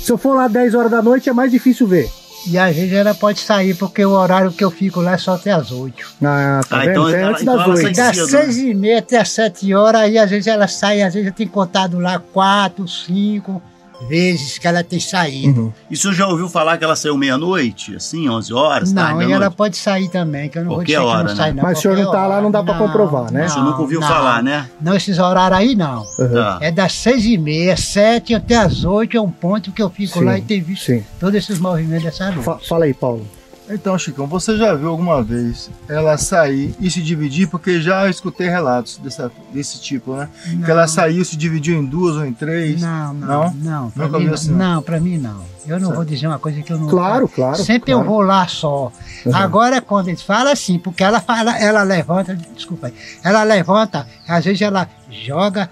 Se 0.00 0.12
eu 0.12 0.18
for 0.18 0.34
lá 0.34 0.48
10 0.48 0.74
horas 0.74 0.90
da 0.90 1.02
noite, 1.02 1.28
é 1.28 1.32
mais 1.32 1.50
difícil 1.50 1.86
ver. 1.86 2.10
E 2.46 2.56
às 2.56 2.74
vezes 2.74 2.92
ela 2.92 3.14
pode 3.14 3.40
sair, 3.40 3.74
porque 3.74 4.04
o 4.04 4.10
horário 4.12 4.52
que 4.52 4.64
eu 4.64 4.70
fico 4.70 5.00
lá 5.00 5.12
é 5.14 5.18
só 5.18 5.34
até 5.34 5.50
as 5.50 5.70
oito. 5.72 6.06
Ah, 6.22 6.60
tá 6.68 6.76
Ah, 6.76 6.80
vendo? 6.80 6.90
então 6.90 7.08
é 7.08 7.22
antes 7.24 7.42
então 7.42 7.56
das 7.56 7.66
ela 7.66 7.76
sai 7.76 7.84
8. 7.86 7.96
Das 7.96 8.16
cedo, 8.16 8.28
seis 8.28 8.56
e 8.58 8.74
meia 8.74 8.98
até 9.00 9.18
as 9.18 9.30
sete 9.30 9.74
horas, 9.74 10.00
aí 10.02 10.16
às 10.16 10.30
vezes 10.30 10.46
ela 10.46 10.68
sai, 10.68 11.02
às 11.02 11.12
vezes 11.14 11.28
eu 11.28 11.34
tenho 11.34 11.50
contado 11.50 11.98
lá 11.98 12.18
quatro, 12.32 12.86
cinco 12.86 13.60
vezes 14.06 14.58
que 14.58 14.66
ela 14.66 14.84
tem 14.84 15.00
saído. 15.00 15.60
Uhum. 15.62 15.72
E 15.90 15.94
o 15.94 15.96
senhor 15.96 16.14
já 16.14 16.26
ouviu 16.26 16.48
falar 16.48 16.76
que 16.78 16.84
ela 16.84 16.94
saiu 16.94 17.16
meia-noite? 17.16 17.96
Assim, 17.96 18.28
11 18.28 18.52
horas? 18.54 18.92
Não, 18.92 19.02
tarde 19.02 19.24
e 19.24 19.32
ela 19.32 19.44
noite? 19.46 19.56
pode 19.56 19.76
sair 19.76 20.08
também, 20.08 20.48
que 20.48 20.58
eu 20.58 20.62
não 20.62 20.68
vou 20.68 20.78
Qualquer 20.78 20.92
dizer 20.92 21.00
que 21.00 21.06
hora, 21.06 21.28
não 21.28 21.36
sai 21.36 21.48
né? 21.50 21.56
não. 21.56 21.62
Mas 21.64 21.78
o 21.78 21.82
senhor 21.82 21.96
não 21.96 22.04
qualquer 22.04 22.18
tá 22.20 22.26
lá, 22.26 22.40
não 22.40 22.50
dá 22.50 22.62
pra 22.62 22.74
comprovar, 22.74 23.32
né? 23.32 23.46
O 23.46 23.50
senhor 23.50 23.64
nunca 23.64 23.80
ouviu 23.82 24.00
não. 24.00 24.08
falar, 24.08 24.42
né? 24.42 24.68
Não, 24.80 24.94
esses 24.94 25.18
horários 25.18 25.58
aí 25.58 25.74
não. 25.74 26.04
Tá. 26.16 26.58
É 26.60 26.70
das 26.70 26.92
seis 26.92 27.24
e 27.24 27.36
meia, 27.38 27.76
sete 27.76 28.34
até 28.34 28.56
as 28.56 28.84
oito 28.84 29.16
é 29.16 29.20
um 29.20 29.30
ponto 29.30 29.72
que 29.72 29.82
eu 29.82 29.90
fico 29.90 30.18
Sim, 30.18 30.24
lá 30.24 30.38
e 30.38 30.42
tenho 30.42 30.64
visto 30.64 30.84
sim. 30.86 31.04
todos 31.18 31.34
esses 31.34 31.58
movimentos 31.58 32.04
dessa 32.04 32.30
luz. 32.30 32.44
Fa- 32.44 32.58
fala 32.58 32.84
aí, 32.84 32.94
Paulo. 32.94 33.26
Então, 33.70 33.98
Chicão, 33.98 34.26
você 34.26 34.56
já 34.56 34.74
viu 34.74 34.88
alguma 34.88 35.22
vez 35.22 35.70
ela 35.88 36.16
sair 36.16 36.74
e 36.80 36.90
se 36.90 37.02
dividir? 37.02 37.48
Porque 37.48 37.80
já 37.80 38.08
escutei 38.08 38.48
relatos 38.48 38.96
dessa, 38.98 39.30
desse 39.52 39.80
tipo, 39.80 40.14
né? 40.16 40.28
Não. 40.46 40.62
Que 40.62 40.70
ela 40.70 40.86
saiu 40.88 41.20
e 41.22 41.24
se 41.24 41.36
dividiu 41.36 41.78
em 41.78 41.84
duas 41.84 42.16
ou 42.16 42.24
em 42.24 42.32
três. 42.32 42.80
Não, 42.80 43.12
não, 43.14 43.26
Não? 43.26 43.54
não. 43.54 43.90
Pra 43.90 44.06
Nunca 44.06 44.18
mim, 44.18 44.28
assim, 44.28 44.50
não? 44.52 44.74
não, 44.74 44.82
pra 44.82 44.98
mim 45.00 45.18
não. 45.18 45.42
Eu 45.66 45.78
não 45.78 45.92
vou 45.92 46.02
dizer 46.04 46.26
uma 46.26 46.38
coisa 46.38 46.62
que 46.62 46.72
eu 46.72 46.78
não. 46.78 46.88
Claro, 46.88 47.28
claro, 47.28 47.56
Sempre 47.56 47.92
claro. 47.92 48.00
eu 48.00 48.06
vou 48.10 48.22
lá 48.22 48.48
só. 48.48 48.90
Uhum. 49.26 49.36
Agora, 49.36 49.82
quando 49.82 50.08
eles 50.08 50.22
falam 50.22 50.50
assim, 50.50 50.78
porque 50.78 51.04
ela 51.04 51.20
fala, 51.20 51.58
ela 51.58 51.82
levanta, 51.82 52.34
desculpa 52.54 52.86
aí, 52.86 52.94
ela 53.22 53.42
levanta, 53.42 54.06
às 54.26 54.44
vezes 54.46 54.62
ela 54.62 54.88
joga 55.10 55.68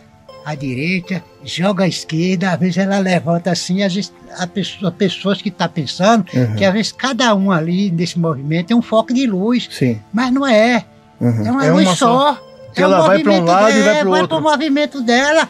à 0.47 0.55
direita, 0.55 1.25
joga 1.45 1.83
à 1.85 1.89
esquerda, 1.89 2.53
às 2.53 2.61
vezes 2.61 2.77
ela 2.79 2.99
levanta 2.99 3.51
assim, 3.51 3.83
às 3.83 3.93
vezes 3.93 4.13
a 4.39 4.47
pessoa, 4.47 4.93
pessoas 4.93 5.43
que 5.43 5.49
estão 5.49 5.69
pensando 5.69 6.25
Uhum. 6.33 6.55
que 6.55 6.65
às 6.65 6.73
vezes 6.73 6.93
cada 6.93 7.35
um 7.35 7.51
ali 7.51 7.91
nesse 7.91 8.17
movimento 8.17 8.71
é 8.71 8.77
um 8.77 8.81
foco 8.81 9.13
de 9.13 9.27
luz, 9.27 9.69
Sim. 9.73 10.01
mas 10.13 10.33
não 10.33 10.47
é. 10.47 10.85
Uhum. 11.21 11.47
É 11.47 11.51
uma 11.51 11.67
É 11.67 11.71
luz 11.73 11.87
uma 11.89 11.97
só. 11.97 12.35
só. 12.35 12.41
Que 12.73 12.81
É 12.81 12.85
ela 12.85 13.01
vai 13.09 13.23
pra 13.25 13.33
um 13.33 13.45
lado 13.45 13.71
e 13.71 13.73
vai 13.73 13.83
dela, 13.83 14.01
pro 14.03 14.11
vai 14.11 14.21
outro. 14.21 14.37
pro 14.41 14.49
movimento 14.51 15.01
dela. 15.03 15.49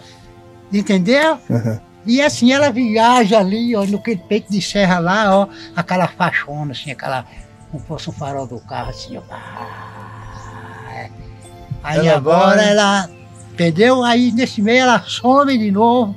Entendeu? 0.73 1.39
Uhum. 1.51 1.79
E 2.07 2.23
assim 2.23 2.53
ela 2.53 2.71
viaja 2.71 3.39
ali, 3.39 3.77
ó, 3.77 3.85
no 3.85 3.99
peito 4.01 4.51
de 4.51 4.63
serra 4.63 4.99
lá, 4.99 5.37
ó, 5.41 5.49
aquela 5.77 6.07
faixona, 6.09 6.73
assim, 6.73 6.91
aquela. 6.91 7.27
Como 7.71 7.85
fosse 7.85 8.09
um 8.09 8.13
farol 8.13 8.47
do 8.47 8.61
carro, 8.61 8.91
assim, 8.91 9.19
ó. 9.19 9.23
É. 10.95 11.11
Aí 11.83 11.99
Ela 12.07 12.17
agora 12.17 12.57
vai- 12.57 12.69
ela. 12.71 13.11
Entendeu? 13.57 14.05
Aí 14.05 14.31
nesse 14.33 14.61
meio 14.61 14.83
ela 14.83 15.03
some 15.07 15.57
de 15.57 15.71
novo. 15.71 16.15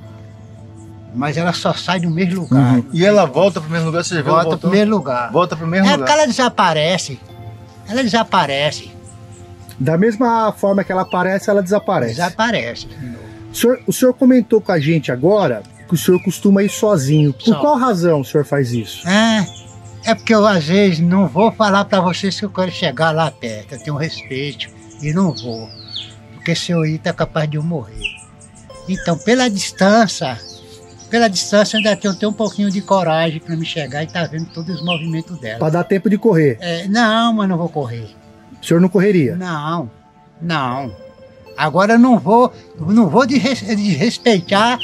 Mas 1.16 1.38
ela 1.38 1.54
só 1.54 1.74
sai 1.74 2.02
do 2.02 2.10
mesmo 2.10 2.42
lugar. 2.42 2.76
Uhum. 2.76 2.86
E 2.92 3.06
ela 3.06 3.26
volta 3.26 3.62
pro 3.62 3.70
mesmo 3.70 3.86
lugar, 3.88 4.04
você 4.04 4.16
já 4.16 4.22
viu? 4.22 4.34
Volta 4.34 4.58
pro 4.58 4.70
mesmo 4.70 4.92
lugar. 4.94 5.32
Volta 5.32 5.56
pro 5.56 5.66
mesmo 5.66 5.88
É 5.88 5.92
lugar. 5.94 6.06
porque 6.06 6.12
ela 6.12 6.28
desaparece. 6.28 7.20
Ela 7.88 8.04
desaparece. 8.04 8.92
Da 9.80 9.98
mesma 9.98 10.52
forma 10.52 10.84
que 10.84 10.92
ela 10.92 11.04
aparece, 11.04 11.50
ela 11.50 11.64
desaparece. 11.64 12.16
Desaparece. 12.16 12.88
O 13.52 13.56
senhor, 13.56 13.80
o 13.88 13.94
senhor 13.94 14.14
comentou 14.14 14.60
com 14.60 14.74
a 14.74 14.80
gente 14.80 15.12
agora 15.12 15.64
que 15.88 15.94
o 15.94 15.98
senhor 15.98 16.22
costuma 16.22 16.62
ir 16.62 16.70
sozinho. 16.70 17.32
Por 17.34 17.46
Só. 17.46 17.60
qual 17.60 17.78
razão 17.78 18.20
o 18.20 18.26
senhor 18.26 18.44
faz 18.46 18.74
isso? 18.74 19.08
É, 19.08 19.48
é 20.04 20.14
porque 20.14 20.36
eu 20.36 20.46
às 20.46 20.66
vezes 20.66 21.00
não 21.00 21.28
vou 21.28 21.52
falar 21.54 21.86
pra 21.86 22.02
vocês 22.02 22.38
que 22.38 22.46
eu 22.46 22.50
quero 22.50 22.70
chegar 22.72 23.12
lá 23.12 23.32
perto. 23.32 23.74
Eu 23.76 23.80
tenho 23.80 23.96
respeito 23.96 24.68
e 25.02 25.14
não 25.14 25.32
vou. 25.34 25.79
Porque 26.50 26.56
se 26.60 26.72
eu 26.72 26.84
ir, 26.84 26.98
tá 26.98 27.14
capaz 27.14 27.48
de 27.48 27.58
eu 27.58 27.64
morrer. 27.64 28.02
Então, 28.88 29.16
pela 29.20 29.48
distância, 29.48 30.36
pela 31.08 31.28
distância, 31.28 31.78
ainda 31.78 31.96
tenho, 31.96 32.16
tenho 32.16 32.32
um 32.32 32.34
pouquinho 32.34 32.72
de 32.72 32.82
coragem 32.82 33.40
pra 33.40 33.56
me 33.56 33.64
chegar 33.68 34.02
e 34.02 34.08
tá 34.08 34.26
vendo 34.26 34.48
todos 34.48 34.78
os 34.78 34.84
movimentos 34.84 35.40
dela. 35.40 35.60
Pra 35.60 35.70
dar 35.70 35.84
tempo 35.84 36.10
de 36.10 36.18
correr. 36.18 36.58
É, 36.60 36.88
não, 36.88 37.34
mas 37.34 37.48
não 37.48 37.56
vou 37.56 37.70
correr. 37.70 38.10
O 38.60 38.66
senhor 38.66 38.80
não 38.80 38.90
correria? 38.90 39.36
Não, 39.36 39.92
não. 40.42 40.92
Agora 41.56 41.94
eu 41.94 42.00
não 42.00 42.18
vou, 42.18 42.52
não 42.80 43.08
vou 43.08 43.28
des- 43.28 43.62
desrespeitar 43.62 44.80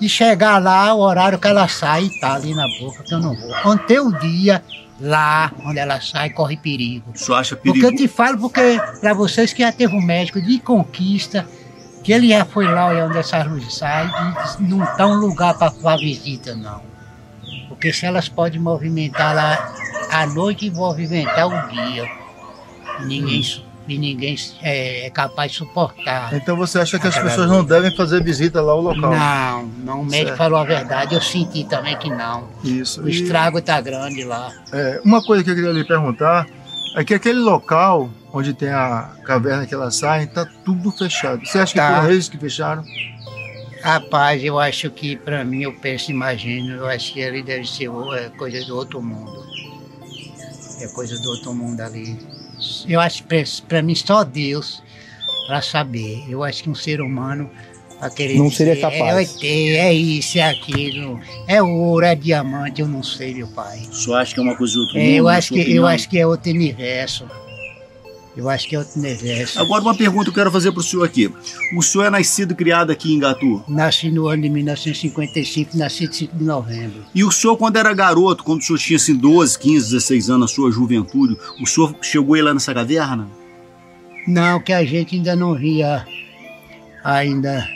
e 0.00 0.08
chegar 0.08 0.60
lá 0.60 0.92
o 0.94 0.98
horário 0.98 1.38
que 1.38 1.46
ela 1.46 1.68
sai 1.68 2.06
e 2.06 2.20
tá 2.20 2.34
ali 2.34 2.52
na 2.54 2.66
boca, 2.80 3.04
que 3.04 3.14
eu 3.14 3.20
não 3.20 3.36
vou. 3.36 3.54
Quando 3.62 3.84
tem 3.86 4.00
o 4.00 4.10
dia 4.18 4.64
lá 5.00 5.52
onde 5.64 5.78
ela 5.78 6.00
sai, 6.00 6.30
corre 6.30 6.56
perigo. 6.56 7.12
Senhor 7.14 7.38
acha 7.38 7.56
Porque 7.56 7.72
perigo? 7.80 7.86
eu 7.88 7.96
te 7.96 8.08
falo 8.08 8.38
porque 8.38 8.80
para 9.00 9.14
vocês 9.14 9.52
que 9.52 9.62
já 9.62 9.70
teve 9.72 9.94
um 9.94 10.00
médico 10.02 10.40
de 10.40 10.58
conquista 10.58 11.46
que 12.02 12.12
ele 12.12 12.28
já 12.28 12.44
foi 12.44 12.66
lá 12.66 12.88
onde 13.06 13.18
essas 13.18 13.46
luzes 13.46 13.74
saem 13.74 14.10
e 14.58 14.62
não 14.62 14.84
tá 14.96 15.06
um 15.06 15.14
lugar 15.14 15.54
para 15.58 15.96
visita, 15.96 16.54
não. 16.54 16.80
Porque 17.68 17.92
se 17.92 18.06
elas 18.06 18.28
podem 18.28 18.60
movimentar 18.60 19.34
lá 19.34 19.74
à 20.10 20.26
noite 20.26 20.66
e 20.66 20.70
movimentar 20.70 21.46
o 21.46 21.68
dia, 21.70 22.04
ninguém, 23.00 23.42
su- 23.42 23.62
e 23.88 23.98
ninguém 23.98 24.36
é, 24.62 25.06
é 25.06 25.10
capaz 25.10 25.52
de 25.52 25.58
suportar. 25.58 26.32
Então 26.34 26.56
você 26.56 26.78
acha 26.78 26.98
que 26.98 27.06
as 27.06 27.18
pessoas 27.18 27.48
não 27.48 27.64
devem 27.64 27.94
fazer 27.96 28.22
visita 28.22 28.60
lá 28.60 28.72
ao 28.72 28.80
local? 28.80 29.10
Não, 29.14 29.62
não, 29.84 30.00
o 30.02 30.04
médico 30.04 30.26
Certo. 30.28 30.36
falou 30.38 30.58
a 30.58 30.64
verdade, 30.64 31.14
eu 31.14 31.20
senti 31.20 31.64
também 31.64 31.96
que 31.96 32.10
não. 32.10 32.48
Isso. 32.62 33.02
O 33.02 33.08
estrago 33.08 33.60
tá 33.62 33.80
grande 33.80 34.24
lá. 34.24 34.52
É, 34.72 35.00
uma 35.04 35.22
coisa 35.22 35.42
que 35.42 35.50
eu 35.50 35.54
queria 35.54 35.72
lhe 35.72 35.84
perguntar 35.84 36.46
é 36.96 37.04
que 37.04 37.14
aquele 37.14 37.38
local 37.38 38.10
onde 38.32 38.52
tem 38.52 38.68
a 38.68 39.10
caverna 39.24 39.66
que 39.66 39.72
ela 39.74 39.90
sai, 39.90 40.26
tá 40.26 40.46
tudo 40.64 40.90
fechado. 40.92 41.44
Você 41.46 41.58
acha 41.58 41.72
que 41.72 41.78
Tá. 41.78 41.96
foram 41.96 42.10
eles 42.10 42.28
que 42.28 42.36
fecharam? 42.36 42.84
Rapaz, 43.82 44.42
eu 44.42 44.58
acho 44.58 44.90
que 44.90 45.16
pra 45.16 45.44
mim, 45.44 45.62
eu 45.62 45.72
penso, 45.72 46.10
imagino, 46.10 46.76
eu 46.76 46.86
acho 46.86 47.12
que 47.12 47.22
ali 47.22 47.42
deve 47.42 47.64
ser 47.66 47.88
é, 48.16 48.28
coisa 48.36 48.64
do 48.66 48.76
outro 48.76 49.00
mundo. 49.00 49.32
É 50.80 50.86
coisa 50.88 51.16
do 51.20 51.28
outro 51.30 51.54
mundo 51.54 51.80
ali. 51.80 52.18
Eu 52.88 53.00
acho 53.00 53.22
que 53.22 53.28
pra- 53.28 53.44
pra 53.68 53.82
mim 53.82 53.94
só 53.94 54.24
Deus 54.24 54.82
pra 55.46 55.62
saber. 55.62 56.24
Eu 56.28 56.42
acho 56.44 56.62
que 56.62 56.70
um 56.70 56.74
ser 56.74 57.00
humano 57.00 57.50
a 58.00 58.08
querer 58.10 58.36
Não 58.38 58.44
dizer, 58.48 58.56
seria 58.56 58.72
É, 58.74 58.76
capaz. 58.76 59.34
ET, 59.36 59.44
é 59.76 59.92
isso, 59.92 60.38
é 60.38 60.42
aquilo, 60.48 61.20
é 61.48 61.60
ouro, 61.62 62.04
é 62.06 62.14
diamante, 62.14 62.80
eu 62.80 62.86
não 62.88 63.02
sei, 63.02 63.34
meu 63.34 63.48
pai. 63.48 63.78
O 63.90 63.94
senhor 63.94 64.16
acha 64.16 64.34
que 64.34 64.40
é 64.40 64.42
uma 64.42 64.56
coisa 64.56 64.72
de 64.74 64.78
outro 64.78 64.98
É, 64.98 65.00
mundo? 65.02 65.14
eu 65.16 65.28
acho 65.28 65.48
que 65.48 65.58
eu 65.58 65.62
opinião? 65.62 65.86
acho 65.86 66.08
que 66.08 66.18
é 66.18 66.26
outro 66.26 66.50
universo. 66.50 67.24
Eu 68.38 68.48
acho 68.48 68.68
que 68.68 68.76
é 68.76 68.78
outro 68.78 69.00
universo. 69.00 69.60
Agora 69.60 69.82
uma 69.82 69.96
pergunta 69.96 70.26
que 70.26 70.30
eu 70.30 70.34
quero 70.34 70.52
fazer 70.52 70.70
pro 70.70 70.80
senhor 70.80 71.02
aqui. 71.02 71.28
O 71.76 71.82
senhor 71.82 72.04
é 72.04 72.10
nascido 72.10 72.52
e 72.52 72.54
criado 72.54 72.92
aqui 72.92 73.12
em 73.12 73.18
Gatu? 73.18 73.64
Nasci 73.66 74.12
no 74.12 74.28
ano 74.28 74.42
de 74.42 74.48
1955, 74.48 75.76
nasci 75.76 76.06
de 76.06 76.14
5 76.14 76.36
de 76.36 76.44
novembro. 76.44 77.04
E 77.12 77.24
o 77.24 77.32
senhor, 77.32 77.56
quando 77.56 77.78
era 77.78 77.92
garoto, 77.92 78.44
quando 78.44 78.60
o 78.60 78.62
senhor 78.62 78.78
tinha 78.78 78.96
assim 78.96 79.16
12, 79.16 79.58
15, 79.58 79.86
16 79.86 80.30
anos, 80.30 80.40
na 80.40 80.46
sua 80.54 80.70
juventude, 80.70 81.36
o 81.60 81.66
senhor 81.66 81.92
chegou 82.00 82.36
aí 82.36 82.42
lá 82.42 82.54
nessa 82.54 82.72
caverna? 82.72 83.28
Não, 84.28 84.60
que 84.60 84.72
a 84.72 84.84
gente 84.84 85.16
ainda 85.16 85.34
não 85.34 85.56
via 85.56 86.06
ainda 87.02 87.68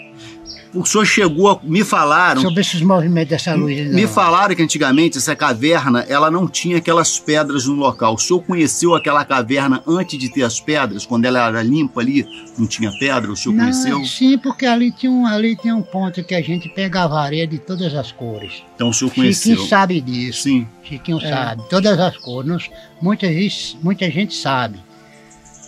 O 0.74 0.86
senhor 0.86 1.04
chegou, 1.04 1.50
a, 1.50 1.60
me 1.62 1.84
falaram, 1.84 2.40
sobre 2.40 2.62
esses 2.62 2.80
movimentos 2.80 3.28
dessa 3.28 3.54
luz. 3.54 3.76
ainda 3.78 3.94
me 3.94 4.02
não. 4.02 4.08
falaram 4.08 4.54
que 4.54 4.62
antigamente 4.62 5.18
essa 5.18 5.36
caverna, 5.36 6.00
ela 6.08 6.30
não 6.30 6.48
tinha 6.48 6.78
aquelas 6.78 7.18
pedras 7.18 7.66
no 7.66 7.74
local. 7.74 8.14
O 8.14 8.18
senhor 8.18 8.42
conheceu 8.42 8.94
aquela 8.94 9.22
caverna 9.24 9.82
antes 9.86 10.18
de 10.18 10.30
ter 10.30 10.42
as 10.42 10.60
pedras, 10.60 11.04
quando 11.04 11.26
ela 11.26 11.46
era 11.46 11.62
limpa 11.62 12.00
ali, 12.00 12.26
não 12.58 12.66
tinha 12.66 12.90
pedra, 12.98 13.30
o 13.30 13.36
senhor 13.36 13.54
Não, 13.54 13.64
conheceu? 13.64 14.02
sim, 14.06 14.38
porque 14.38 14.64
ali 14.64 14.90
tinha, 14.90 15.12
um, 15.12 15.26
ali 15.26 15.54
tinha 15.56 15.76
um 15.76 15.82
ponto 15.82 16.24
que 16.24 16.34
a 16.34 16.40
gente 16.42 16.68
pegava 16.70 17.20
areia 17.20 17.46
de 17.46 17.58
todas 17.58 17.94
as 17.94 18.10
cores. 18.10 18.62
Então 18.74 18.88
o 18.88 18.94
senhor 18.94 19.12
conheceu. 19.12 19.52
Chiquinho 19.52 19.68
sabe 19.68 20.00
disso. 20.00 20.42
Sim. 20.44 20.66
Chiquinho 20.82 21.18
É. 21.20 21.28
sabe, 21.28 21.62
todas 21.68 21.98
as 21.98 22.16
cores. 22.16 22.48
Não- 22.48 22.58
Muita 23.02 23.26
gente, 23.26 23.76
muita 23.82 24.10
gente 24.10 24.34
sabe. 24.34 24.78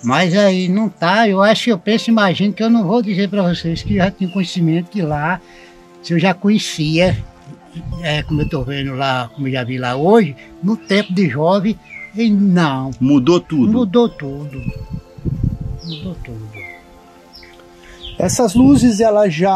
Mas 0.05 0.37
aí 0.37 0.69
não 0.69 0.89
tá, 0.89 1.27
eu 1.29 1.43
acho, 1.43 1.71
eu 1.71 1.79
penso, 1.79 2.11
imagino 2.11 2.53
que 2.53 2.63
eu 2.63 2.69
não 2.71 2.85
vou 2.87 3.03
dizer 3.03 3.29
para 3.29 3.43
vocês 3.43 3.83
que 3.83 3.97
já 3.97 4.11
tinha 4.11 4.29
conhecimento 4.31 4.91
que 4.91 5.01
lá, 5.01 5.41
se 6.03 6.13
eu 6.13 6.19
já 6.19 6.35
conhecia, 6.35 7.17
é, 8.03 8.23
como 8.23 8.43
eu 8.43 8.49
tô 8.49 8.63
vendo 8.63 8.95
lá, 8.95 9.31
como 9.35 9.49
eu 9.49 9.53
já 9.53 9.65
vi 9.65 9.79
lá 9.79 9.97
hoje, 9.97 10.37
no 10.63 10.77
tempo 10.77 11.13
de 11.13 11.29
jovem, 11.29 11.79
e 12.15 12.31
não. 12.31 12.91
Mudou 13.01 13.41
tudo. 13.41 13.73
Mudou 13.73 14.09
tudo. 14.09 14.61
Mudou 15.85 16.15
tudo. 16.23 16.55
Essas 18.17 18.55
luzes, 18.55 19.01
ela 19.01 19.29
já. 19.29 19.51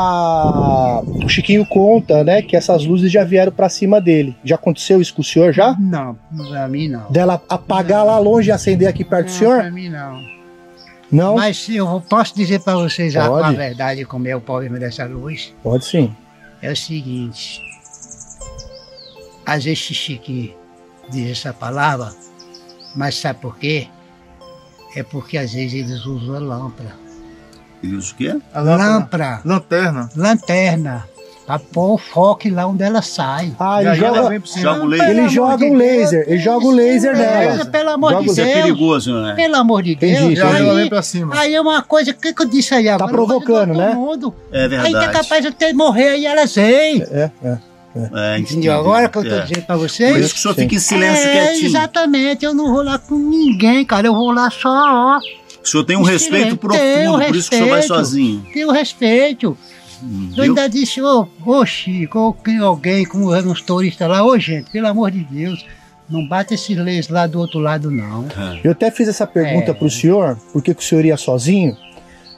O 1.05 1.29
Chiquinho 1.29 1.65
conta, 1.67 2.25
né? 2.25 2.43
Que 2.43 2.57
essas 2.57 2.85
luzes 2.85 3.13
já 3.13 3.23
vieram 3.23 3.53
pra 3.53 3.69
cima 3.69 4.01
dele. 4.01 4.35
Já 4.43 4.57
aconteceu 4.57 5.01
isso 5.01 5.15
com 5.15 5.21
o 5.23 5.25
senhor 5.25 5.53
já? 5.53 5.77
Não, 5.79 6.19
pra 6.49 6.67
mim 6.67 6.89
não. 6.89 7.09
Dela 7.11 7.41
apagar 7.49 8.05
lá 8.05 8.19
longe 8.19 8.49
e 8.49 8.53
acender 8.53 8.89
aqui 8.89 9.05
perto 9.05 9.27
do 9.27 9.31
Não, 9.31 9.39
senhor? 9.39 9.61
pra 9.61 9.71
mim 9.71 9.89
não. 9.89 10.38
Não? 11.11 11.37
Mas 11.37 11.69
eu 11.69 12.01
posso 12.09 12.35
dizer 12.35 12.61
para 12.61 12.75
vocês 12.75 13.17
a, 13.17 13.25
a 13.27 13.53
verdade 13.53 14.05
como 14.05 14.29
é 14.29 14.37
o 14.37 14.41
problema 14.41 14.79
dessa 14.79 15.07
luz? 15.07 15.55
Pode 15.63 15.85
sim. 15.85 16.15
É 16.61 16.71
o 16.71 16.77
seguinte. 16.77 17.63
Às 19.47 19.65
vezes 19.65 19.79
Chique 19.79 20.55
diz 21.11 21.31
essa 21.31 21.53
palavra, 21.53 22.13
mas 22.95 23.15
sabe 23.17 23.41
por 23.41 23.57
quê? 23.57 23.89
É 24.95 25.03
porque 25.03 25.39
às 25.39 25.53
vezes 25.53 25.75
eles 25.75 26.05
usam 26.05 26.37
a 26.37 26.39
lâmpada. 26.39 26.95
Ele 27.83 27.97
usa 27.97 28.13
o 28.13 28.17
quê? 28.17 28.39
A 28.53 28.61
Lâmpada. 28.61 29.41
Lanterna. 29.45 30.11
Lanterna. 30.17 31.09
Pra 31.49 31.59
pôr 31.59 31.95
o 31.95 31.97
foco 31.97 32.47
lá 32.51 32.67
onde 32.67 32.83
ela 32.83 33.01
sai. 33.01 33.51
Ah, 33.59 33.83
ele 33.83 33.95
joga, 33.95 34.39
Joga 34.61 34.83
o 34.83 34.87
laser. 34.87 35.09
ele 35.09 35.29
joga 35.31 35.65
um 35.65 35.75
laser, 35.75 36.25
ele 36.29 36.39
joga 36.39 36.67
o 36.67 36.71
laser 36.71 37.17
nela. 37.17 37.65
Pelo 37.65 37.89
amor 37.89 38.11
Joga 38.13 38.25
de 38.25 38.31
o- 38.31 38.35
Deus. 38.35 38.49
Isso 38.49 38.59
é 38.59 38.63
perigoso, 38.63 39.15
né? 39.23 39.35
Pelo 39.35 39.57
amor 39.57 39.83
de 39.83 39.95
Deus. 39.95 40.13
Entendi, 40.21 40.39
ela 40.41 40.55
aí, 40.73 40.77
bem 40.77 40.89
pra 40.91 41.01
cima. 41.01 41.35
aí 41.41 41.55
é 41.55 41.61
uma 41.61 41.81
coisa, 41.81 42.11
o 42.11 42.15
que, 42.15 42.35
que 42.35 42.43
eu 42.43 42.47
disse 42.47 42.75
aí 42.75 42.87
agora? 42.87 43.07
Tá 43.11 43.17
provocando, 43.17 43.73
né? 43.73 43.95
Mundo. 43.95 44.35
É 44.53 44.65
Aí 44.65 44.69
tá 44.69 44.77
verdade. 44.83 45.13
capaz 45.13 45.41
de 45.41 45.49
até 45.49 45.73
morrer 45.73 46.09
aí 46.11 46.27
elas 46.27 46.55
vêm. 46.55 47.03
É, 47.11 47.31
é. 47.43 47.59
É, 48.15 48.39
Entendeu 48.39 48.75
agora 48.75 49.09
que 49.09 49.17
eu 49.17 49.23
tô 49.27 49.35
É. 49.35 49.41
dizendo 49.41 49.63
pra 49.65 49.77
vocês? 49.77 50.13
Por 50.13 50.21
isso 50.21 50.35
que 50.35 50.39
o 50.41 50.43
senhor 50.43 50.55
fica 50.55 50.75
em 50.75 50.79
silêncio 50.79 51.29
é, 51.29 51.33
quietinho. 51.33 51.67
Exatamente, 51.67 52.45
eu 52.45 52.53
não 52.55 52.75
vou 52.75 52.83
lá 52.83 52.99
com 52.99 53.15
ninguém, 53.17 53.87
cara. 53.87 54.07
Eu 54.07 54.15
vou 54.15 54.31
lá 54.33 54.51
só, 54.51 54.69
ó. 54.69 55.19
O 55.65 55.67
senhor 55.67 55.83
tem 55.85 55.97
um 55.97 56.03
respeito 56.03 56.51
silêncio. 56.51 56.59
Tenho 56.59 57.11
profundo, 57.13 57.27
por 57.27 57.37
isso 57.37 57.49
que 57.51 57.57
o 57.57 57.59
senhor 57.59 57.71
vai 57.71 57.79
respeito. 57.81 57.99
sozinho. 58.05 58.47
Tenho 58.53 58.71
respeito. 58.71 59.59
Eu 60.37 60.45
ainda 60.45 60.69
disse, 60.69 61.01
ô, 61.03 61.27
ô 61.45 61.67
Chico, 61.67 62.19
ou 62.19 62.37
alguém, 62.65 63.05
como 63.05 63.35
eram 63.35 63.51
uns 63.51 63.63
turistas 63.63 64.09
lá, 64.09 64.25
ô 64.25 64.39
gente, 64.39 64.71
pelo 64.71 64.87
amor 64.87 65.11
de 65.11 65.21
Deus, 65.25 65.65
não 66.09 66.27
bate 66.27 66.55
esse 66.55 66.75
leis 66.75 67.09
lá 67.09 67.27
do 67.27 67.39
outro 67.39 67.59
lado, 67.59 67.91
não. 67.91 68.27
Eu 68.63 68.73
até 68.73 68.91
fiz 68.91 69.09
essa 69.09 69.27
pergunta 69.27 69.73
É. 69.73 69.75
pro 69.75 69.91
senhor, 69.91 70.39
por 70.53 70.63
que, 70.63 70.75
que 70.75 70.83
o 70.83 70.85
senhor 70.85 71.05
ia 71.05 71.17
sozinho? 71.17 71.77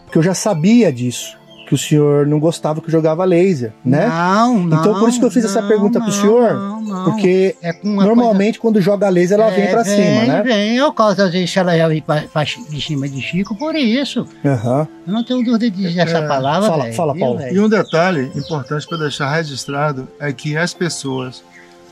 Porque 0.05 0.19
eu 0.19 0.23
já 0.23 0.35
sabia 0.35 0.93
disso, 0.93 1.37
que 1.71 1.75
o 1.77 1.79
senhor 1.79 2.27
não 2.27 2.41
gostava 2.41 2.81
que 2.81 2.91
jogava 2.91 3.25
laser, 3.25 3.73
né? 3.85 4.09
Não, 4.09 4.59
não. 4.59 4.81
Então 4.81 4.99
por 4.99 5.09
isso 5.09 5.21
que 5.21 5.25
eu 5.25 5.31
fiz 5.31 5.45
essa 5.45 5.61
não, 5.61 5.69
pergunta 5.69 6.01
pro 6.01 6.09
não, 6.09 6.15
senhor, 6.21 6.53
não, 6.55 6.81
não. 6.83 7.05
porque 7.05 7.55
É 7.63 7.73
normalmente 7.85 8.59
quando 8.59 8.81
joga 8.81 9.09
laser 9.09 9.39
ela 9.39 9.53
vem 9.53 9.67
É, 9.67 9.71
pra 9.71 9.85
cima, 9.85 10.25
né? 10.27 10.43
Vem, 10.43 10.77
eu 10.77 10.93
causa 10.93 11.27
às 11.27 11.31
vezes 11.33 11.57
ela 11.57 11.79
já 11.79 11.87
vem 11.87 12.03
pra, 12.03 12.23
pra 12.23 12.43
de 12.43 12.81
cima 12.83 13.09
de 13.09 13.23
Chico 13.23 13.55
por 13.55 13.77
isso. 13.77 14.27
Aham. 14.45 14.89
Eu 15.07 15.13
não 15.13 15.23
tenho 15.23 15.45
dúvida 15.45 15.71
de 15.71 15.77
dizer 15.77 16.01
essa 16.01 16.19
É, 16.19 16.27
palavra, 16.27 16.69
fala- 16.69 16.83
velho, 16.83 16.97
fala, 16.97 17.13
viu, 17.15 17.21
Paulo. 17.21 17.39
velho? 17.39 17.57
E 17.57 17.61
um 17.61 17.69
detalhe 17.69 18.33
importante 18.35 18.85
para 18.89 18.99
deixar 18.99 19.31
registrado 19.33 20.09
é 20.19 20.33
que 20.33 20.57
as 20.57 20.75
pessoas 20.75 21.45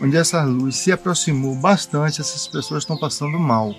onde 0.03 0.17
essa 0.17 0.43
luz 0.43 0.75
se 0.75 0.91
aproximou 0.91 1.55
bastante, 1.55 2.21
essas 2.21 2.49
pessoas 2.49 2.83
estão 2.83 2.99
passando 2.99 3.39
mal. 3.39 3.73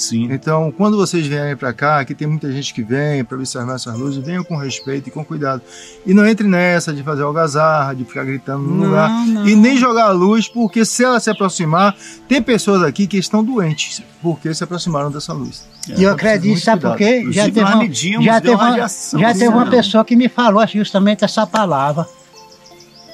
Sim. 0.00 0.28
Então, 0.32 0.72
quando 0.74 0.96
vocês 0.96 1.26
vierem 1.26 1.54
para 1.54 1.74
cá, 1.74 2.02
que 2.06 2.14
tem 2.14 2.26
muita 2.26 2.50
gente 2.50 2.72
que 2.72 2.82
vem 2.82 3.22
para 3.22 3.36
observar 3.36 3.74
essas 3.74 3.98
luzes, 3.98 4.24
venham 4.24 4.42
com 4.42 4.56
respeito 4.56 5.08
e 5.08 5.12
com 5.12 5.22
cuidado. 5.22 5.60
E 6.06 6.14
não 6.14 6.26
entre 6.26 6.48
nessa 6.48 6.90
de 6.90 7.02
fazer 7.02 7.22
algazarra, 7.22 7.94
de 7.94 8.04
ficar 8.06 8.24
gritando 8.24 8.62
no 8.64 8.76
Não, 8.76 8.86
lugar. 8.86 9.10
não. 9.26 9.46
E 9.46 9.54
nem 9.54 9.76
jogar 9.76 10.06
a 10.06 10.10
luz, 10.12 10.48
porque 10.48 10.86
se 10.86 11.04
ela 11.04 11.20
se 11.20 11.28
aproximar, 11.28 11.94
tem 12.26 12.40
pessoas 12.42 12.82
aqui 12.82 13.06
que 13.06 13.18
estão 13.18 13.44
doentes 13.44 14.02
porque 14.22 14.54
se 14.54 14.64
aproximaram 14.64 15.10
dessa 15.10 15.34
luz. 15.34 15.68
E 15.88 16.02
eu 16.02 16.12
acredito, 16.12 16.58
sabe 16.60 16.80
por 16.82 16.96
quê? 16.96 17.26
Já 17.30 17.44
teve, 17.44 17.60
uma, 17.60 17.76
medimos, 17.76 18.24
já 18.24 18.40
teve, 18.40 18.54
uma, 18.54 18.88
já 18.88 19.32
teve 19.34 19.48
uma 19.48 19.66
pessoa 19.66 20.04
que 20.04 20.16
me 20.16 20.28
falou 20.28 20.66
justamente 20.66 21.24
essa 21.24 21.46
palavra. 21.46 22.06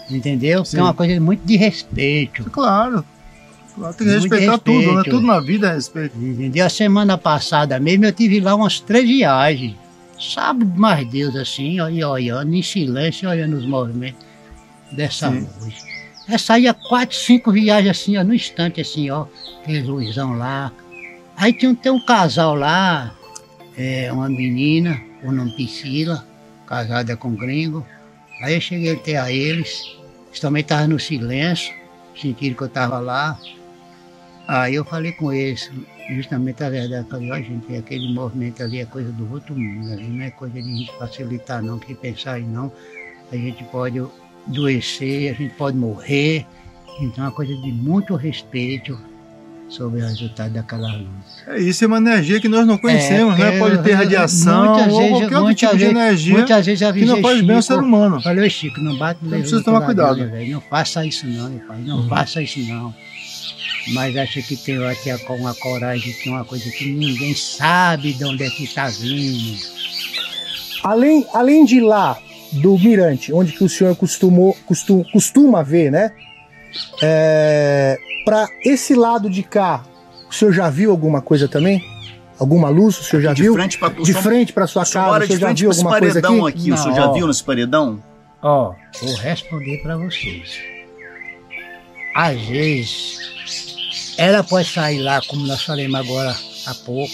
Entendeu? 0.09 0.65
Sim. 0.65 0.79
É 0.79 0.83
uma 0.83 0.95
coisa 0.95 1.21
muito 1.21 1.45
de 1.45 1.57
respeito. 1.57 2.45
Claro. 2.51 3.05
Claro, 3.77 3.95
tem 3.95 4.07
que 4.07 4.13
Muito 4.13 4.23
respeitar 4.23 4.59
tudo, 4.59 4.79
né? 4.79 4.87
respeito. 4.87 5.11
Tudo 5.11 5.27
na 5.27 5.41
vida 5.41 5.69
é 5.69 5.75
respeito. 5.75 6.17
Entendeu? 6.17 6.65
A 6.67 6.69
semana 6.71 7.19
passada 7.19 7.79
mesmo 7.79 8.07
eu 8.07 8.13
tive 8.13 8.41
lá 8.41 8.55
umas 8.55 8.81
três 8.81 9.07
viagens. 9.07 9.77
Sabe 10.19 10.65
mais 10.65 11.07
Deus 11.09 11.37
assim, 11.37 11.79
ó, 11.79 11.89
e 11.91 12.03
olhando 12.03 12.55
em 12.55 12.63
silêncio, 12.63 13.29
olhando 13.29 13.57
os 13.57 13.67
movimentos 13.67 14.25
dessa 14.93 15.31
Sim. 15.31 15.47
luz. 15.61 15.75
É 16.29 16.39
saía 16.39 16.73
quatro, 16.73 17.15
cinco 17.15 17.53
viagens 17.53 17.91
assim, 18.01 18.17
ó, 18.17 18.25
no 18.25 18.35
instante 18.35 18.81
assim, 18.81 19.11
ó, 19.11 19.27
aquele 19.63 19.83
luzão 19.83 20.39
lá. 20.39 20.73
Aí 21.37 21.53
tinha 21.53 21.71
um, 21.71 21.75
tem 21.75 21.93
um 21.93 22.01
casal 22.01 22.55
lá, 22.55 23.15
é, 23.77 24.11
uma 24.11 24.29
menina, 24.29 24.99
o 25.23 25.31
nome 25.31 25.53
Priscila, 25.55 26.27
casada 26.67 27.15
com 27.15 27.29
um 27.29 27.37
gringo. 27.37 27.87
Aí 28.43 28.55
eu 28.55 28.61
cheguei 28.61 28.95
até 28.95 29.19
a 29.19 29.31
eles, 29.31 29.83
eles 30.29 30.41
também 30.41 30.63
estavam 30.63 30.89
no 30.89 30.99
silêncio, 30.99 31.75
sentiram 32.19 32.57
que 32.57 32.63
eu 32.63 32.67
estava 32.69 32.99
lá. 32.99 33.39
Aí 34.49 34.75
eu 34.77 34.85
falei 34.85 35.13
com 35.13 35.33
eles, 35.33 35.71
justamente 36.15 36.63
a 36.63 36.71
verdade, 36.71 37.09
falei, 37.11 37.31
ó 37.33 37.37
gente, 37.37 37.75
aquele 37.77 38.13
movimento 38.15 38.63
ali 38.63 38.81
é 38.81 38.85
coisa 38.85 39.11
do 39.13 39.33
outro 39.33 39.57
mundo, 39.57 39.93
ali 39.93 40.05
não 40.05 40.25
é 40.25 40.31
coisa 40.31 40.55
de 40.63 40.77
gente 40.77 40.93
facilitar 40.99 41.63
não, 41.63 41.79
que 41.79 41.95
pensar 41.95 42.35
aí 42.35 42.45
não, 42.45 42.71
a 43.33 43.37
gente 43.37 43.65
pode 43.65 44.01
adoecer, 44.47 45.31
a 45.31 45.35
gente 45.35 45.55
pode 45.55 45.77
morrer, 45.77 46.47
então 47.01 47.25
é 47.25 47.27
uma 47.27 47.33
coisa 47.33 47.55
de 47.57 47.73
muito 47.73 48.15
respeito, 48.15 48.97
sobre 49.69 50.01
o 50.01 50.07
resultado 50.07 50.53
daquela 50.53 50.93
luz. 50.95 51.09
É, 51.49 51.59
isso 51.59 51.83
é 51.83 51.89
uma 51.89 51.97
energia 51.97 52.41
que 52.41 52.49
nós 52.49 52.65
não 52.65 52.79
conhecemos, 52.79 53.37
É, 53.37 53.51
né? 53.51 53.59
Pode 53.59 53.83
ter 53.83 53.95
radiação 53.95 54.65
muitas 54.65 54.93
ou 54.93 54.99
vezes- 55.01 55.19
qualquer 55.19 55.39
outro 55.39 55.55
tipo 55.57 55.73
de 55.73 55.79
vezes- 55.79 55.97
energia 55.97 56.35
muitas 56.35 56.67
vezes 56.67 56.79
já 56.79 56.93
que 56.93 57.05
não 57.05 57.21
faz 57.21 57.41
bem 57.43 57.57
ao 57.57 57.63
Chico, 57.63 57.75
ser 57.75 57.81
humano. 57.83 58.23
Falei, 58.23 58.49
Chico, 58.49 58.81
não 58.81 58.97
bate 58.97 59.19
no 59.25 59.31
precisa 59.31 59.65
tomar 59.65 59.81
cuidado. 59.81 60.19
velho? 60.31 60.53
Não 60.53 60.61
faça 60.61 61.05
isso 61.05 61.27
não, 61.27 61.51
meu 61.51 61.59
pai. 61.67 61.79
Não 61.85 62.09
faça 62.09 62.41
isso 62.41 62.61
não. 62.61 62.95
Mas 63.95 64.17
acho 64.17 64.43
que 64.43 64.57
tem 64.57 64.85
aqui 64.87 65.11
uma 65.31 65.55
coragem, 65.55 66.13
que 66.13 66.29
é 66.29 66.33
uma 66.33 66.45
coisa 66.45 66.69
que 66.71 66.87
ninguém 66.93 67.35
sabe 67.35 68.13
de 68.13 68.25
onde 68.25 68.43
é 68.45 68.51
que 68.51 68.67
tá 68.75 68.89
vindo. 68.89 69.59
Além, 70.83 71.25
além 71.33 71.65
de 71.65 71.81
lá 71.81 72.19
do 72.53 72.77
Mirante, 72.79 73.33
onde 73.33 73.53
que 73.53 73.63
o 73.65 73.69
senhor 73.69 73.95
costumou, 73.97 74.57
costum, 74.67 75.05
costuma 75.13 75.63
ver, 75.63 75.91
né? 75.91 76.13
É, 77.03 77.97
para 78.25 78.49
esse 78.65 78.95
lado 78.95 79.31
de 79.31 79.43
cá, 79.43 79.85
o 80.29 80.35
senhor 80.35 80.53
já 80.53 80.69
viu 80.69 80.91
alguma 80.91 81.21
coisa 81.23 81.47
também? 81.49 81.83
Alguma 82.39 82.69
luz? 82.69 82.99
O 82.99 83.05
senhor 83.05 83.23
já 83.23 83.33
De 83.33 83.43
viu? 83.43 83.55
frente 83.55 83.79
pra- 83.79 83.89
de 83.89 84.13
frente 84.13 84.53
para 84.53 84.67
sua 84.67 84.85
casa, 84.85 85.25
o 85.25 85.27
senhor 85.27 85.39
já 85.39 85.53
viu 85.53 85.71
alguma 85.71 85.99
coisa 85.99 86.19
aqui? 86.19 86.41
aqui. 86.49 86.73
O 86.73 86.77
senhor 86.77 86.95
já 86.95 87.07
Não. 87.07 87.15
viu 87.15 87.27
nesse 87.27 87.43
paredão? 87.45 88.03
Ó, 88.43 88.75
vou 89.01 89.15
responder 89.17 89.79
para 89.83 89.97
vocês. 89.97 90.59
Às 92.15 92.41
vezes, 92.43 93.19
ela 94.19 94.43
pode 94.43 94.69
sair 94.69 94.99
lá, 95.01 95.21
como 95.27 95.47
nós 95.47 95.63
falamos 95.63 95.95
agora 95.95 96.35
há 96.67 96.75
pouco, 96.75 97.13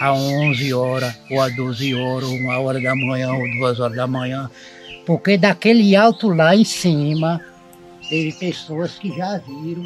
a 0.00 0.12
11 0.12 0.72
horas, 0.74 1.14
ou 1.30 1.40
a 1.40 1.48
12 1.48 1.94
horas, 1.94 2.28
ou 2.28 2.34
uma 2.36 2.58
hora 2.58 2.80
da 2.80 2.94
manhã, 2.94 3.32
ou 3.32 3.50
duas 3.58 3.80
horas 3.80 3.96
da 3.96 4.06
manhã, 4.06 4.50
porque 5.06 5.36
daquele 5.36 5.94
alto 5.96 6.28
lá 6.28 6.54
em 6.54 6.64
cima, 6.64 7.40
teve 8.08 8.32
pessoas 8.32 8.92
que 8.98 9.14
já 9.16 9.38
viram 9.38 9.84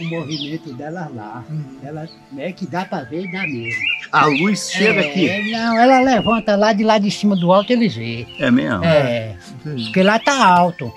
o 0.00 0.04
movimento 0.04 0.72
delas 0.74 1.14
lá. 1.14 1.44
Ela, 1.82 2.08
é 2.38 2.52
que 2.52 2.66
dá 2.66 2.84
para 2.84 3.04
ver, 3.04 3.30
dá 3.32 3.42
mesmo. 3.42 3.82
A 4.12 4.26
luz 4.26 4.70
chega 4.70 5.00
É, 5.00 5.08
aqui. 5.08 5.50
Não, 5.50 5.78
ela 5.78 6.00
levanta 6.00 6.54
lá 6.54 6.72
de 6.72 6.84
lá 6.84 6.98
de 6.98 7.10
cima 7.10 7.34
do 7.34 7.52
alto, 7.52 7.72
eles 7.72 7.94
vê. 7.94 8.26
É 8.38 8.50
mesmo? 8.50 8.84
É, 8.84 9.36
porque 9.62 10.02
lá 10.02 10.18
tá 10.18 10.44
alto. 10.46 10.92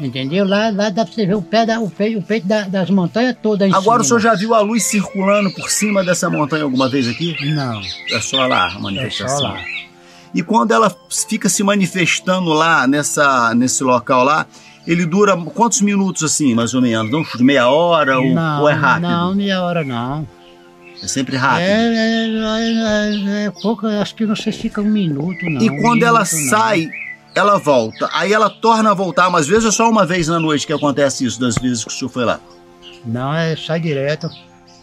Entendeu? 0.00 0.46
Lá, 0.46 0.70
lá 0.70 0.90
dá 0.90 1.04
pra 1.04 1.14
você 1.14 1.26
ver 1.26 1.34
o 1.36 1.42
pé, 1.42 1.64
da, 1.66 1.80
o 1.80 1.88
peito, 1.90 2.18
o 2.18 2.22
peito 2.22 2.46
da- 2.46 2.68
das 2.68 2.90
montanhas 2.90 3.36
todas 3.42 3.72
Agora 3.72 4.02
o 4.02 4.04
cima. 4.04 4.20
senhor 4.20 4.32
já 4.32 4.38
viu 4.38 4.54
a 4.54 4.60
luz 4.60 4.82
circulando 4.84 5.50
por 5.50 5.70
cima 5.70 6.04
dessa 6.04 6.28
montanha 6.28 6.64
alguma 6.64 6.88
vez 6.88 7.08
aqui? 7.08 7.36
Não. 7.54 7.80
É 8.12 8.20
só 8.20 8.46
lá 8.46 8.68
a 8.68 8.78
manifestação. 8.78 9.36
É 9.36 9.38
só 9.38 9.42
lá. 9.54 9.60
E 10.34 10.42
quando 10.42 10.72
ela 10.72 10.94
fica 11.28 11.48
se 11.48 11.62
manifestando 11.62 12.50
lá 12.52 12.86
nessa, 12.86 13.54
nesse 13.54 13.82
local 13.82 14.22
lá, 14.24 14.46
ele 14.86 15.06
dura 15.06 15.36
quantos 15.36 15.80
minutos 15.80 16.22
assim, 16.22 16.54
mais 16.54 16.74
ou 16.74 16.82
menos? 16.82 17.10
Não, 17.10 17.24
meia 17.40 17.68
hora 17.68 18.18
ou, 18.18 18.34
não, 18.34 18.62
ou 18.62 18.68
é 18.68 18.74
rápido? 18.74 19.08
Não, 19.08 19.34
meia 19.34 19.62
hora 19.62 19.82
não. 19.82 20.28
É 21.02 21.06
sempre 21.06 21.36
rápido. 21.36 21.62
É, 21.62 21.72
é, 21.72 22.28
é, 22.28 23.42
é, 23.42 23.44
é 23.46 23.50
pouco, 23.62 23.86
acho 23.86 24.14
que 24.14 24.24
não 24.26 24.36
sei 24.36 24.52
se 24.52 24.58
fica 24.60 24.80
um 24.80 24.84
minuto, 24.90 25.44
não. 25.48 25.60
e 25.62 25.70
um 25.70 25.80
quando 25.80 26.02
ela 26.02 26.20
minuto, 26.20 26.34
não. 26.36 26.50
Ela 27.36 27.58
volta. 27.58 28.08
Aí 28.12 28.32
ela 28.32 28.48
torna 28.50 28.90
a 28.90 28.94
voltar, 28.94 29.30
mas 29.30 29.42
às 29.42 29.48
vezes 29.48 29.66
é 29.66 29.70
só 29.70 29.88
uma 29.88 30.04
vez 30.06 30.26
na 30.28 30.40
noite 30.40 30.66
que 30.66 30.72
acontece 30.72 31.24
isso, 31.24 31.38
das 31.40 31.54
vezes 31.56 31.84
que 31.84 31.90
o 31.90 31.94
senhor 31.94 32.10
foi 32.10 32.24
lá. 32.24 32.40
Não, 33.04 33.32
é, 33.34 33.54
sai 33.56 33.78
direto. 33.80 34.28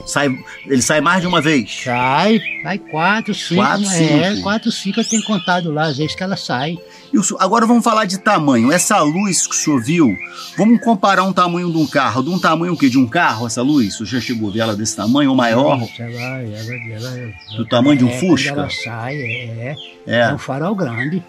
Sai, 0.06 0.28
ele 0.66 0.82
sai 0.82 1.00
mais 1.00 1.22
de 1.22 1.28
uma 1.28 1.40
vez? 1.40 1.82
Sai, 1.84 2.42
sai 2.62 2.78
quatro, 2.78 3.34
cinco. 3.34 3.62
Quatro, 3.62 3.86
é, 3.86 4.32
cinco. 4.32 4.42
quatro, 4.44 4.72
cinco 4.72 5.00
eu 5.00 5.06
tenho 5.08 5.24
contado 5.24 5.72
lá, 5.72 5.84
às 5.84 5.98
vezes 5.98 6.14
que 6.16 6.24
ela 6.24 6.36
sai. 6.36 6.78
E 7.14 7.18
o 7.18 7.24
senhor- 7.24 7.42
agora 7.42 7.66
vamos 7.66 7.84
falar 7.86 8.04
de 8.06 8.18
tamanho. 8.18 8.70
Essa 8.72 9.00
luz 9.02 9.48
que 9.48 9.54
o 9.54 9.58
senhor 9.58 9.82
viu, 9.82 10.14
vamos 10.58 10.82
comparar 10.82 11.24
um 11.24 11.32
tamanho 11.32 11.72
de 11.72 11.78
um 11.78 11.86
carro. 11.88 12.22
De 12.24 12.30
um 12.30 12.40
tamanho 12.40 12.74
o 12.74 12.78
quê? 12.78 12.90
De 12.90 12.98
um 12.98 13.08
carro, 13.08 13.46
essa 13.48 13.62
luz? 13.62 13.94
O 13.94 13.98
senhor 14.06 14.20
já 14.20 14.28
chegou 14.28 14.50
a 14.50 14.52
ver 14.54 14.60
ela 14.60 14.76
desse 14.76 14.96
tamanho 14.96 15.30
ou 15.30 15.36
maior? 15.38 15.78
Nossa, 15.80 16.04
ela, 16.04 16.42
ela, 16.42 16.92
ela, 16.92 17.34
Do 17.56 17.66
tamanho 17.68 17.98
de 17.98 18.04
um 18.04 18.10
é, 18.10 18.20
Fusca? 18.20 18.50
Ela 18.50 18.70
sai, 18.70 19.16
é, 19.16 19.76
É. 20.06 20.20
é 20.22 20.34
um 20.34 20.38
farol 20.38 20.76
grande. 20.76 21.24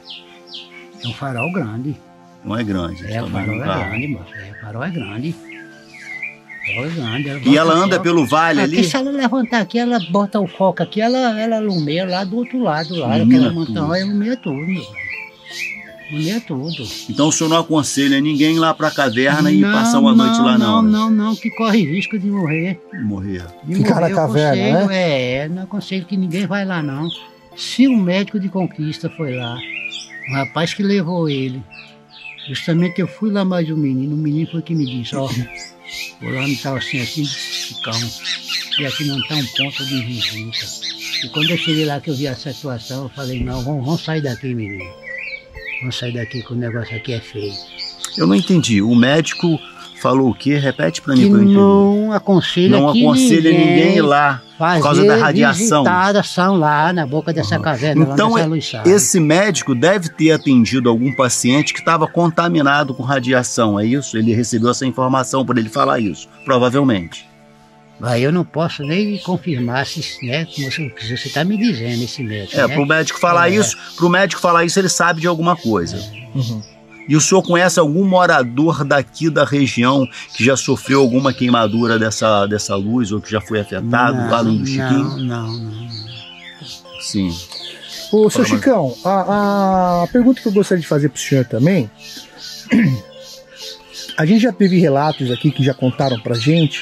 É 1.04 1.08
um 1.08 1.14
farol 1.14 1.52
grande. 1.52 1.96
Não 2.44 2.56
é 2.56 2.64
grande. 2.64 3.12
É, 3.12 3.22
o 3.22 3.28
farol 3.28 3.56
um 3.56 3.62
é 3.62 3.66
grande, 3.66 4.08
moço. 4.08 4.34
É, 4.34 4.50
o 4.50 4.60
farol 4.60 4.84
é 4.84 4.90
grande. 4.90 5.34
O 6.62 6.66
farol 6.66 6.86
é 6.86 6.90
grande. 6.90 7.28
E 7.28 7.32
bota 7.44 7.58
ela 7.58 7.74
anda 7.74 8.00
pelo 8.00 8.26
vale 8.26 8.60
aqui, 8.60 8.76
ali? 8.76 8.84
se 8.84 8.96
ela 8.96 9.10
levantar 9.10 9.60
aqui, 9.60 9.78
ela 9.78 9.98
bota 10.10 10.40
o 10.40 10.46
foco 10.46 10.82
aqui, 10.82 11.00
ela, 11.00 11.40
ela 11.40 11.60
ilumeia 11.60 12.06
lá 12.06 12.24
do 12.24 12.36
outro 12.36 12.58
lado, 12.62 12.96
lá, 12.96 13.18
montanha, 13.18 13.66
tudo. 13.66 13.78
ela 13.78 14.00
ilumina 14.00 14.36
tudo, 14.36 14.56
meu 14.56 14.82
velho. 14.82 15.04
Tudo. 16.46 16.86
Então 17.08 17.28
o 17.28 17.32
senhor 17.32 17.48
não 17.48 17.58
aconselha 17.58 18.20
ninguém 18.20 18.56
ir 18.56 18.58
lá 18.58 18.74
pra 18.74 18.90
caverna 18.90 19.50
e 19.50 19.60
Não, 19.60 19.72
passar 19.72 19.98
uma 19.98 20.14
noite 20.14 20.38
lá, 20.38 20.58
não? 20.58 20.82
Não, 20.82 20.82
né? 20.82 20.90
não, 20.90 21.10
não, 21.10 21.36
que 21.36 21.50
corre 21.50 21.82
risco 21.82 22.18
de 22.18 22.26
morrer. 22.26 22.78
Morrer. 23.02 23.42
De 23.64 23.76
Ficar 23.76 23.94
morrer, 23.96 24.08
na 24.10 24.14
caverna, 24.14 24.62
aconselho, 24.62 24.88
né? 24.88 25.32
É, 25.32 25.48
não 25.48 25.62
aconselho 25.62 26.04
que 26.04 26.16
ninguém 26.16 26.46
vai 26.46 26.64
lá, 26.64 26.82
não. 26.82 27.08
Se 27.56 27.88
o 27.88 27.96
médico 27.96 28.38
de 28.38 28.48
conquista 28.48 29.08
foi 29.08 29.34
lá, 29.34 29.56
o 30.28 30.32
rapaz 30.32 30.74
que 30.74 30.82
levou 30.82 31.28
ele, 31.28 31.62
justamente 32.48 33.00
eu 33.00 33.06
fui 33.06 33.30
lá 33.30 33.44
mais 33.44 33.70
um 33.70 33.76
menino, 33.76 34.14
o 34.14 34.18
menino 34.18 34.50
foi 34.50 34.62
que 34.62 34.74
me 34.74 34.84
disse, 34.84 35.14
ó, 35.16 35.26
o 35.26 35.30
fulano 36.18 36.48
está 36.48 36.76
assim, 36.76 37.00
assim, 37.00 37.24
cão, 37.82 37.92
e 38.78 38.86
aqui 38.86 39.04
não 39.04 39.18
está 39.18 39.34
um 39.36 39.46
ponto 39.46 39.86
de 39.86 40.00
visita. 40.02 40.66
E 41.24 41.28
quando 41.28 41.50
eu 41.50 41.58
cheguei 41.58 41.84
lá 41.84 42.00
que 42.00 42.10
eu 42.10 42.14
vi 42.14 42.26
essa 42.26 42.52
situação, 42.52 43.04
eu 43.04 43.08
falei, 43.10 43.42
não, 43.42 43.62
vamos, 43.62 43.84
vamos 43.84 44.02
sair 44.02 44.20
daqui, 44.20 44.54
menino. 44.54 44.84
Vamos 45.80 45.96
sair 45.96 46.12
daqui 46.12 46.42
que 46.42 46.52
o 46.52 46.56
negócio 46.56 46.96
aqui 46.96 47.12
é 47.12 47.20
feio. 47.20 47.52
Eu 48.16 48.26
não 48.26 48.34
entendi. 48.34 48.80
O 48.80 48.94
médico 48.94 49.58
falou 50.04 50.28
o 50.30 50.34
quê? 50.34 50.56
Repete 50.58 51.00
pra 51.00 51.14
mim 51.16 51.22
Que 51.22 51.28
não 51.30 52.12
aconselha, 52.12 52.68
Não 52.78 52.90
aconselha 52.90 53.50
ninguém, 53.50 53.66
ninguém 53.66 53.96
ir 53.96 54.02
lá 54.02 54.42
por 54.58 54.82
causa 54.82 55.02
da 55.04 55.16
radiação. 55.16 55.82
visitação 55.82 56.56
lá 56.56 56.92
na 56.92 57.06
boca 57.06 57.32
dessa 57.32 57.58
caverna, 57.58 58.04
Então, 58.12 58.34
lá 58.34 58.42
é- 58.42 58.88
esse 58.90 59.18
médico 59.18 59.74
deve 59.74 60.10
ter 60.10 60.32
atendido 60.32 60.90
algum 60.90 61.10
paciente 61.16 61.72
que 61.72 61.78
estava 61.80 62.06
contaminado 62.06 62.92
com 62.94 63.02
radiação, 63.02 63.80
é 63.80 63.86
isso? 63.86 64.18
Ele 64.18 64.34
recebeu 64.34 64.70
essa 64.70 64.84
informação 64.84 65.44
por 65.44 65.56
ele 65.56 65.70
falar 65.70 65.98
isso, 66.00 66.28
provavelmente. 66.44 67.26
Aí 68.02 68.22
eu 68.22 68.32
não 68.32 68.44
posso 68.44 68.82
nem 68.82 69.16
confirmar 69.18 69.86
se, 69.86 70.02
né, 70.26 70.44
como 70.44 70.68
você 70.70 70.92
está 71.14 71.42
me 71.44 71.56
dizendo, 71.56 72.02
esse 72.04 72.22
médico. 72.22 72.60
É, 72.60 72.66
né? 72.68 72.74
pro 72.74 72.84
médico 72.84 73.18
falar 73.18 73.50
É. 73.50 73.54
isso, 73.54 73.74
pro 73.96 74.10
médico 74.10 74.42
falar 74.42 74.64
isso, 74.64 74.78
ele 74.78 74.88
sabe 74.90 75.20
de 75.22 75.26
alguma 75.26 75.56
coisa. 75.56 75.96
E 77.08 77.16
o 77.16 77.20
senhor 77.20 77.42
conhece 77.42 77.78
algum 77.78 78.04
morador 78.04 78.84
daqui 78.84 79.28
da 79.28 79.44
região 79.44 80.08
que 80.34 80.44
já 80.44 80.56
sofreu 80.56 81.00
alguma 81.00 81.32
queimadura 81.32 81.98
dessa, 81.98 82.46
dessa 82.46 82.74
luz 82.76 83.12
ou 83.12 83.20
que 83.20 83.30
já 83.30 83.40
foi 83.40 83.60
afetado, 83.60 84.16
Não, 84.16 84.34
além 84.34 84.58
do 84.58 84.66
Chiquinho? 84.66 85.18
Não, 85.18 85.18
não, 85.18 85.52
não. 85.52 85.88
Sim. 87.00 87.30
Ô, 88.10 88.30
seu 88.30 88.44
Chicão, 88.44 88.94
a, 89.04 90.04
a 90.04 90.06
pergunta 90.06 90.40
que 90.40 90.48
eu 90.48 90.52
gostaria 90.52 90.80
de 90.80 90.86
fazer 90.86 91.08
pro 91.08 91.20
senhor 91.20 91.44
também. 91.44 91.90
A 94.16 94.24
gente 94.24 94.42
já 94.42 94.52
teve 94.52 94.78
relatos 94.78 95.28
aqui 95.32 95.50
que 95.50 95.64
já 95.64 95.74
contaram 95.74 96.20
pra 96.20 96.36
gente 96.36 96.80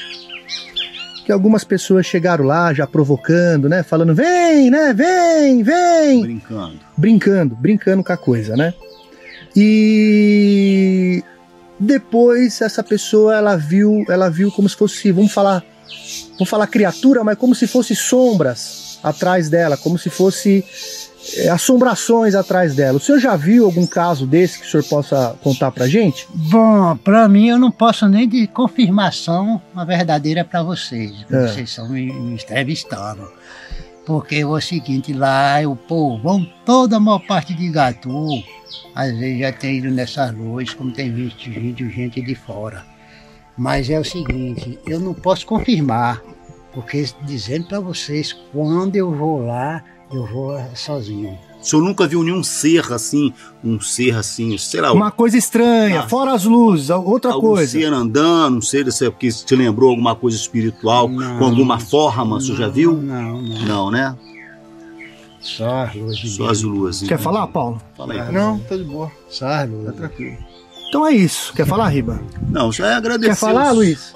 que 1.24 1.32
algumas 1.32 1.64
pessoas 1.64 2.04
chegaram 2.04 2.44
lá 2.44 2.74
já 2.74 2.86
provocando, 2.86 3.68
né? 3.68 3.82
Falando, 3.82 4.14
vem, 4.14 4.70
né? 4.70 4.92
Vem, 4.92 5.62
vem. 5.62 6.20
Brincando. 6.20 6.80
Brincando, 6.96 7.54
brincando 7.54 8.04
com 8.04 8.12
a 8.12 8.16
coisa, 8.16 8.56
né? 8.56 8.74
E 9.56 11.22
depois 11.78 12.60
essa 12.60 12.82
pessoa 12.82 13.36
ela 13.36 13.56
viu, 13.56 14.04
ela 14.08 14.30
viu 14.30 14.50
como 14.52 14.68
se 14.68 14.76
fosse, 14.76 15.10
vamos 15.12 15.32
falar, 15.32 15.62
vamos 16.32 16.48
falar 16.48 16.66
criatura, 16.66 17.24
mas 17.24 17.36
como 17.36 17.54
se 17.54 17.66
fosse 17.66 17.94
sombras 17.94 18.98
atrás 19.02 19.48
dela, 19.48 19.76
como 19.76 19.98
se 19.98 20.08
fosse 20.08 20.64
é, 21.38 21.48
assombrações 21.48 22.34
atrás 22.34 22.74
dela. 22.74 22.98
O 22.98 23.00
senhor 23.00 23.18
já 23.18 23.34
viu 23.36 23.64
algum 23.64 23.86
caso 23.86 24.26
desse 24.26 24.60
que 24.60 24.66
o 24.66 24.70
senhor 24.70 24.84
possa 24.84 25.36
contar 25.42 25.70
pra 25.72 25.88
gente? 25.88 26.26
Bom, 26.32 26.96
para 26.96 27.28
mim 27.28 27.48
eu 27.48 27.58
não 27.58 27.70
posso 27.70 28.08
nem 28.08 28.28
de 28.28 28.46
confirmação 28.46 29.60
uma 29.74 29.84
verdadeira 29.84 30.44
para 30.44 30.62
vocês, 30.62 31.12
É. 31.30 31.48
vocês 31.48 31.68
estão 31.70 31.88
me, 31.88 32.12
me 32.12 32.34
entrevistando. 32.34 33.28
Porque 34.06 34.36
é 34.36 34.46
o 34.46 34.60
seguinte, 34.60 35.12
lá 35.12 35.60
o 35.64 35.76
povão, 35.76 36.44
toda 36.66 36.96
a 36.96 37.00
maior 37.00 37.20
parte 37.20 37.54
de 37.54 37.68
Gatu, 37.70 38.42
às 38.94 39.16
vezes 39.16 39.38
já 39.40 39.52
tem 39.52 39.78
ido 39.78 39.90
nessas 39.90 40.34
luzes, 40.34 40.74
como 40.74 40.90
tem 40.92 41.12
visto 41.12 41.40
gente, 41.50 41.88
gente 41.90 42.20
de 42.20 42.34
fora. 42.34 42.84
Mas 43.56 43.90
é 43.90 43.98
o 44.00 44.04
seguinte, 44.04 44.78
eu 44.86 44.98
não 44.98 45.12
posso 45.14 45.44
confirmar, 45.46 46.22
porque 46.72 47.04
dizendo 47.22 47.66
para 47.66 47.80
vocês, 47.80 48.32
quando 48.52 48.96
eu 48.96 49.12
vou 49.14 49.44
lá, 49.44 49.82
eu 50.12 50.26
vou 50.26 50.58
sozinho. 50.74 51.38
O 51.60 51.64
senhor 51.64 51.82
nunca 51.82 52.08
viu 52.08 52.24
nenhum 52.24 52.42
ser 52.42 52.92
assim, 52.92 53.32
um 53.62 53.78
ser 53.80 54.16
assim, 54.16 54.58
sei 54.58 54.80
lá, 54.80 54.92
Uma 54.92 55.12
coisa 55.12 55.38
estranha, 55.38 56.00
Ah. 56.00 56.08
fora 56.08 56.32
as 56.32 56.44
luzes, 56.44 56.90
outra 56.90 57.30
algum 57.32 57.48
coisa. 57.50 57.70
ser 57.78 57.92
andando, 57.92 58.56
um 58.56 58.60
ser 58.60 58.88
assim, 58.88 59.08
que 59.12 59.28
te 59.28 59.54
lembrou 59.54 59.90
alguma 59.90 60.16
coisa 60.16 60.36
espiritual, 60.36 61.08
com 61.08 61.44
alguma 61.44 61.78
forma, 61.78 62.36
o 62.36 62.40
senhor 62.40 62.56
já 62.58 62.68
viu? 62.68 62.94
Não, 63.00 63.40
não. 63.40 63.58
Não, 63.64 63.90
né? 63.92 64.16
Só 65.42 65.82
as 65.84 65.94
luzes. 65.94 66.30
Só 66.36 66.48
as 66.48 66.62
luzes. 66.62 67.08
Quer 67.08 67.18
falar, 67.18 67.46
Paulo? 67.48 67.82
Fala 67.96 68.14
aí. 68.14 68.32
Não, 68.32 68.58
tá 68.60 68.76
de 68.76 68.84
boa. 68.84 69.10
Só 69.28 69.46
as 69.46 69.68
luzes. 69.68 69.86
Tá 69.86 69.92
tranquilo. 69.92 70.36
Então 70.88 71.06
é 71.06 71.12
isso. 71.12 71.52
Quer 71.54 71.66
falar, 71.66 71.88
Riba? 71.88 72.20
Não, 72.48 72.70
só 72.70 72.84
é 72.84 72.94
agradecer. 72.94 73.30
Quer 73.32 73.36
falar, 73.36 73.70
os- 73.72 73.76
Luiz? 73.76 74.14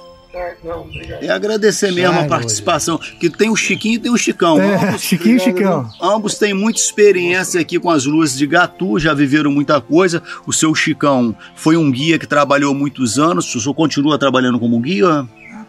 Não, 0.63 0.83
obrigado. 0.83 1.23
E 1.25 1.31
agradecer 1.31 1.91
mesmo 1.93 2.13
Ai, 2.19 2.27
a 2.27 2.29
participação, 2.29 2.99
que 2.99 3.31
tem 3.31 3.49
o 3.49 3.57
Chiquinho 3.57 3.95
e 3.95 3.99
tem 3.99 4.13
o 4.13 4.19
Chicão. 4.19 4.61
É, 4.61 4.99
Chiquinho 4.99 5.37
e 5.39 5.41
Chicão. 5.41 5.89
Ambos 5.99 6.35
têm 6.35 6.53
muita 6.53 6.79
experiência 6.79 7.59
aqui 7.59 7.81
com 7.81 7.89
as 7.89 8.05
luzes 8.05 8.37
de 8.37 8.47
Gatu, 8.47 8.99
já 8.99 9.15
viveram 9.15 9.51
muita 9.51 9.81
coisa. 9.81 10.23
O 10.47 10.53
seu 10.53 10.75
Chicão 10.75 11.35
foi 11.55 11.79
um 11.79 11.91
guia 11.91 12.19
que 12.19 12.27
trabalhou 12.27 12.75
muitos 12.75 13.19
anos. 13.19 13.53
O 13.55 13.61
senhor 13.61 13.73
continua 13.73 14.19
trabalhando 14.19 14.59
como 14.61 14.79
guia? 14.79 15.27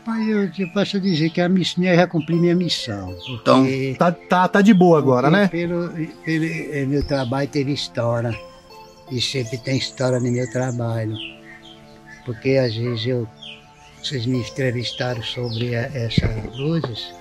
Rapaz, 0.07 0.25
eu, 0.29 0.49
eu 0.57 0.69
posso 0.69 1.01
dizer 1.01 1.29
que 1.31 1.41
a 1.41 1.49
missão, 1.49 1.83
eu 1.83 1.93
já 1.97 2.07
cumpri 2.07 2.37
minha 2.37 2.55
missão. 2.55 3.13
Então, 3.27 3.67
Tá, 3.99 4.09
tá, 4.13 4.47
tá 4.47 4.61
de 4.61 4.73
boa 4.73 4.97
agora, 4.97 5.29
né? 5.29 5.49
Pelo, 5.49 5.89
pelo 6.23 6.45
eh, 6.45 6.85
meu 6.85 7.03
trabalho 7.03 7.49
teve 7.49 7.73
história. 7.73 8.33
E 9.11 9.19
sempre 9.21 9.57
tem 9.57 9.77
história 9.77 10.17
no 10.17 10.31
meu 10.31 10.49
trabalho. 10.49 11.17
Porque 12.25 12.51
às 12.51 12.73
vezes 12.73 13.05
eu. 13.05 13.27
Vocês 14.01 14.25
me 14.25 14.39
entrevistaram 14.39 15.21
sobre 15.23 15.75
a- 15.75 15.89
essas 15.93 16.55
luzes. 16.57 17.13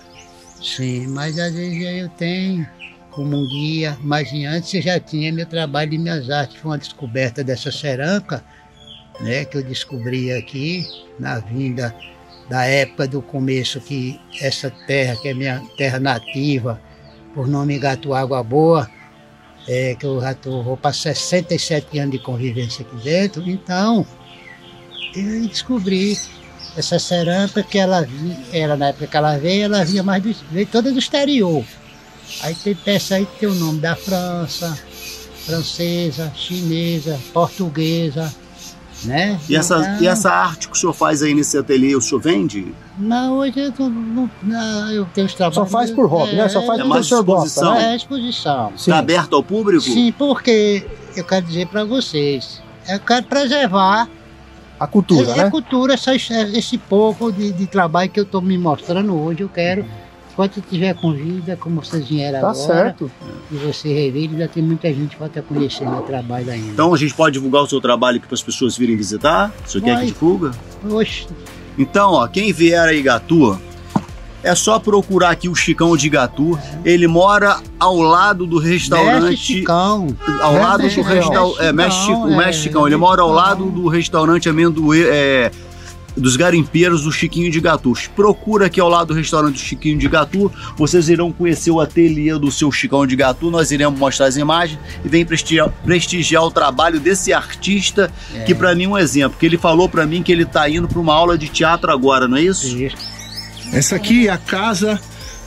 Sim, 0.63 1.09
mas 1.09 1.39
às 1.41 1.53
vezes 1.53 1.83
eu 1.83 2.09
tenho 2.11 2.69
como 3.11 3.37
um 3.37 3.49
guia, 3.49 3.97
mas 4.03 4.33
antes 4.33 4.73
eu 4.75 4.83
já 4.83 5.01
tinha 5.01 5.33
meu 5.33 5.47
trabalho 5.47 5.93
e 5.95 5.99
minhas 5.99 6.31
artes. 6.31 6.57
Foi 6.59 6.71
uma 6.71 6.79
descoberta 6.79 7.43
dessa 7.43 7.73
cerâmica, 7.73 8.45
né, 9.21 9.45
que 9.45 9.57
eu 9.57 9.65
descobri 9.65 10.31
aqui 10.33 10.87
na 11.19 11.39
vinda 11.41 11.93
da 12.49 12.65
época 12.65 13.09
do 13.09 13.21
começo 13.21 13.81
que 13.81 14.21
essa 14.41 14.71
terra, 14.87 15.17
que 15.17 15.29
é 15.29 15.35
minha 15.35 15.63
terra 15.77 15.99
nativa, 15.99 16.81
por 17.35 17.49
nome 17.49 17.79
Gato 17.79 18.15
Água 18.15 18.43
Boa, 18.43 18.89
é, 19.69 19.95
que 19.95 20.07
eu 20.07 20.21
já 20.21 20.35
tô, 20.35 20.63
vou 20.63 20.77
para 20.77 20.93
67 20.93 21.99
anos 21.99 22.13
de 22.13 22.19
convivência 22.19 22.87
aqui 22.87 22.97
dentro, 23.03 23.49
então 23.51 24.07
eu 25.15 25.49
descobri 25.49 26.17
essa 26.77 26.99
cerâmica 26.99 27.63
que 27.63 27.79
ela 27.79 28.03
vinha, 28.03 28.39
ela, 28.53 28.77
na 28.77 28.89
época 28.89 29.07
que 29.07 29.17
ela 29.17 29.39
veio, 29.39 29.65
ela 29.65 29.85
vinha 29.85 30.03
mais 30.03 30.23
do, 30.23 30.35
veio 30.51 30.67
toda 30.67 30.93
do 30.93 30.99
exterior. 30.99 31.65
Aí 32.43 32.55
tem 32.55 32.75
peça 32.75 33.17
aí 33.17 33.25
que 33.25 33.41
tem 33.41 33.49
o 33.49 33.55
nome 33.55 33.81
da 33.81 33.97
França, 33.97 34.77
francesa, 35.47 36.33
chinesa, 36.35 37.19
portuguesa, 37.33 38.33
né? 39.05 39.39
E 39.49 39.55
essa, 39.57 39.79
Então, 39.79 40.03
e 40.03 40.07
essa 40.07 40.31
arte 40.31 40.69
que 40.69 40.77
o 40.77 40.79
senhor 40.79 40.93
faz 40.93 41.23
aí 41.23 41.35
nesse 41.35 41.57
ateliê, 41.59 41.95
o 41.95 42.01
senhor 42.01 42.21
vende? 42.21 42.75
Não, 42.99 43.39
hoje 43.39 43.59
eu, 43.61 43.73
tô- 43.73 43.89
não, 43.89 44.31
não, 44.43 44.91
eu 44.91 45.07
tenho 45.15 45.27
os 45.27 45.35
trabalhos. 45.35 45.55
Só 45.55 45.67
faz 45.67 45.91
por 45.91 46.07
hobby, 46.09 46.35
né? 46.35 46.49
Só 46.49 46.63
faz 46.63 46.81
É 46.81 46.85
mais 46.85 47.05
o 47.07 47.09
senhor 47.09 47.23
gosta, 47.25 47.47
exposição. 47.47 47.75
né? 47.75 47.93
É 47.93 47.97
exposição. 47.97 48.73
Está 48.75 48.99
aberto 48.99 49.37
ao 49.37 49.43
público? 49.43 49.83
Sim, 49.83 50.13
porque 50.17 50.87
eu 51.15 51.25
quero 51.25 51.45
dizer 51.47 51.67
para 51.69 51.85
vocês, 51.85 52.63
eu 52.89 52.99
quero 53.01 53.27
preservar 53.27 54.09
a 54.79 54.87
cultura, 54.87 55.33
a, 55.33 55.37
né? 55.37 55.43
a 55.45 55.51
cultura, 55.51 55.95
essa, 55.95 56.15
esse 56.15 56.77
pouco 56.79 57.31
de, 57.33 57.53
de 57.53 57.67
trabalho 57.67 58.11
que 58.11 58.21
eu 58.21 58.25
estou 58.25 58.41
me 58.43 58.57
mostrando 58.59 59.15
hoje, 59.19 59.43
eu 59.43 59.49
quero. 59.49 59.85
Enquanto 60.37 60.59
eu 60.59 60.63
tiver 60.69 60.93
com 60.95 61.15
vida, 61.15 61.57
como 61.59 61.83
vocês 61.83 62.07
vieram 62.07 62.43
Tá 62.43 62.51
agora, 62.51 62.55
certo. 62.55 63.11
e 63.51 63.57
você 63.57 63.89
rever, 63.89 64.29
ainda 64.29 64.47
tem 64.47 64.63
muita 64.63 64.93
gente 64.93 65.15
que 65.15 65.19
vai 65.19 65.29
estar 65.29 65.41
conhecendo 65.41 65.93
meu 65.93 66.03
trabalho 66.03 66.51
ainda. 66.51 66.73
Então 66.73 66.93
a 66.93 66.97
gente 66.99 67.15
pode 67.15 67.33
divulgar 67.33 67.63
o 67.63 67.67
seu 67.67 67.81
trabalho 67.81 68.19
aqui 68.19 68.27
para 68.27 68.35
as 68.35 68.43
pessoas 68.43 68.77
virem 68.77 68.95
visitar? 68.99 69.51
O 69.67 69.71
senhor 69.71 69.85
quer 69.85 69.99
que 70.01 70.07
divulga? 70.09 70.51
Oxe, 70.91 71.27
Então, 71.79 72.13
ó, 72.13 72.27
quem 72.29 72.53
vier 72.53 72.87
a 72.87 72.93
Igatu, 72.93 73.59
é 74.43 74.55
só 74.55 74.79
procurar 74.79 75.31
aqui 75.31 75.49
o 75.49 75.55
Chicão 75.55 75.97
de 75.97 76.07
Igatu. 76.09 76.59
Ele 76.85 77.07
mora 77.07 77.59
ao 77.81 77.97
lado 78.03 78.47
do 78.47 78.59
restaurante. 78.59 79.23
Mestre 79.23 79.37
Chicão. 79.39 80.07
Ao 80.43 80.53
lado 80.53 80.83
do 80.83 80.91
Chicão. 80.91 81.15
restaurante. 81.15 81.61
É, 81.63 81.73
Mestre 81.73 82.01
Chicão, 82.05 82.23
o 82.25 82.37
Mestre 82.37 82.49
é, 82.49 82.53
Chicão. 82.53 82.87
Ele 82.87 82.97
mora 82.97 83.23
ao 83.23 83.33
lado 83.33 83.71
do 83.71 83.89
restaurante 83.89 84.51
Amendoe. 84.51 85.03
É, 85.03 85.51
dos 86.17 86.37
garimpeiros 86.37 87.03
do 87.03 87.13
Chiquinho 87.13 87.51
de 87.51 87.61
Gatu. 87.61 87.93
Procura 88.15 88.67
aqui 88.67 88.81
ao 88.81 88.89
lado 88.89 89.09
do 89.09 89.15
restaurante 89.15 89.55
do 89.55 89.59
Chiquinho 89.59 89.99
de 89.99 90.09
Gatu. 90.09 90.51
Vocês 90.77 91.09
irão 91.09 91.31
conhecer 91.31 91.71
o 91.71 91.81
ateliê 91.81 92.39
do 92.39 92.51
seu 92.51 92.73
Chicão 92.73 93.07
de 93.07 93.15
Gatu. 93.15 93.51
Nós 93.51 93.71
iremos 93.71 93.99
mostrar 93.99 94.27
as 94.27 94.37
imagens 94.37 94.79
e 95.05 95.09
vem 95.09 95.25
prestigiar, 95.27 95.69
prestigiar 95.85 96.43
o 96.45 96.51
trabalho 96.51 96.99
desse 96.99 97.33
artista 97.33 98.11
É. 98.35 98.45
que 98.45 98.55
para 98.55 98.75
mim 98.75 98.85
é 98.85 98.89
um 98.89 98.99
exemplo. 98.99 99.39
Que 99.39 99.47
ele 99.47 99.59
falou 99.59 99.89
para 99.89 100.07
mim 100.07 100.23
que 100.23 100.33
ele 100.33 100.45
tá 100.45 100.69
indo 100.69 100.89
para 100.89 100.99
uma 101.01 101.15
aula 101.15 101.37
de 101.37 101.49
teatro 101.49 101.91
agora, 101.93 102.27
não 102.27 102.37
é 102.37 102.43
isso? 102.43 102.67
Essa 103.73 103.97
aqui 103.97 104.29
é 104.29 104.31
a 104.31 104.39
casa 104.39 105.01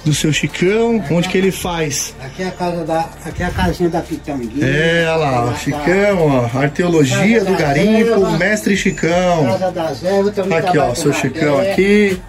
do 0.06 0.14
seu 0.14 0.32
Chicão, 0.32 1.03
onde 1.12 1.28
que 1.28 1.38
ele 1.38 1.51
faz. 1.51 2.15
aqui 2.22 2.44
é 2.44 2.48
a 2.48 2.51
casa 2.51 2.85
da. 2.85 3.10
Aqui 3.26 3.44
é 3.44 3.46
a 3.46 3.51
casinha 3.51 3.90
da 3.90 4.01
Pitanguinha. 4.01 4.65
É, 4.65 5.06
olha 5.10 5.15
lá, 5.15 5.46
ó, 5.46 5.56
Chicão, 5.56 6.28
ó, 6.28 6.58
arqueologia 6.58 7.44
do 7.44 7.56
garimpo, 7.56 8.32
mestre 8.38 8.78
Chicão. 8.78 9.46
Casa 9.46 9.72
das 9.72 10.03
ervas, 10.03 10.35
também 10.35 10.58
Aqui, 10.58 10.78
ó, 10.78 10.96
seu 10.96 11.14
Chicão 11.14 11.60
aqui, 11.60 12.19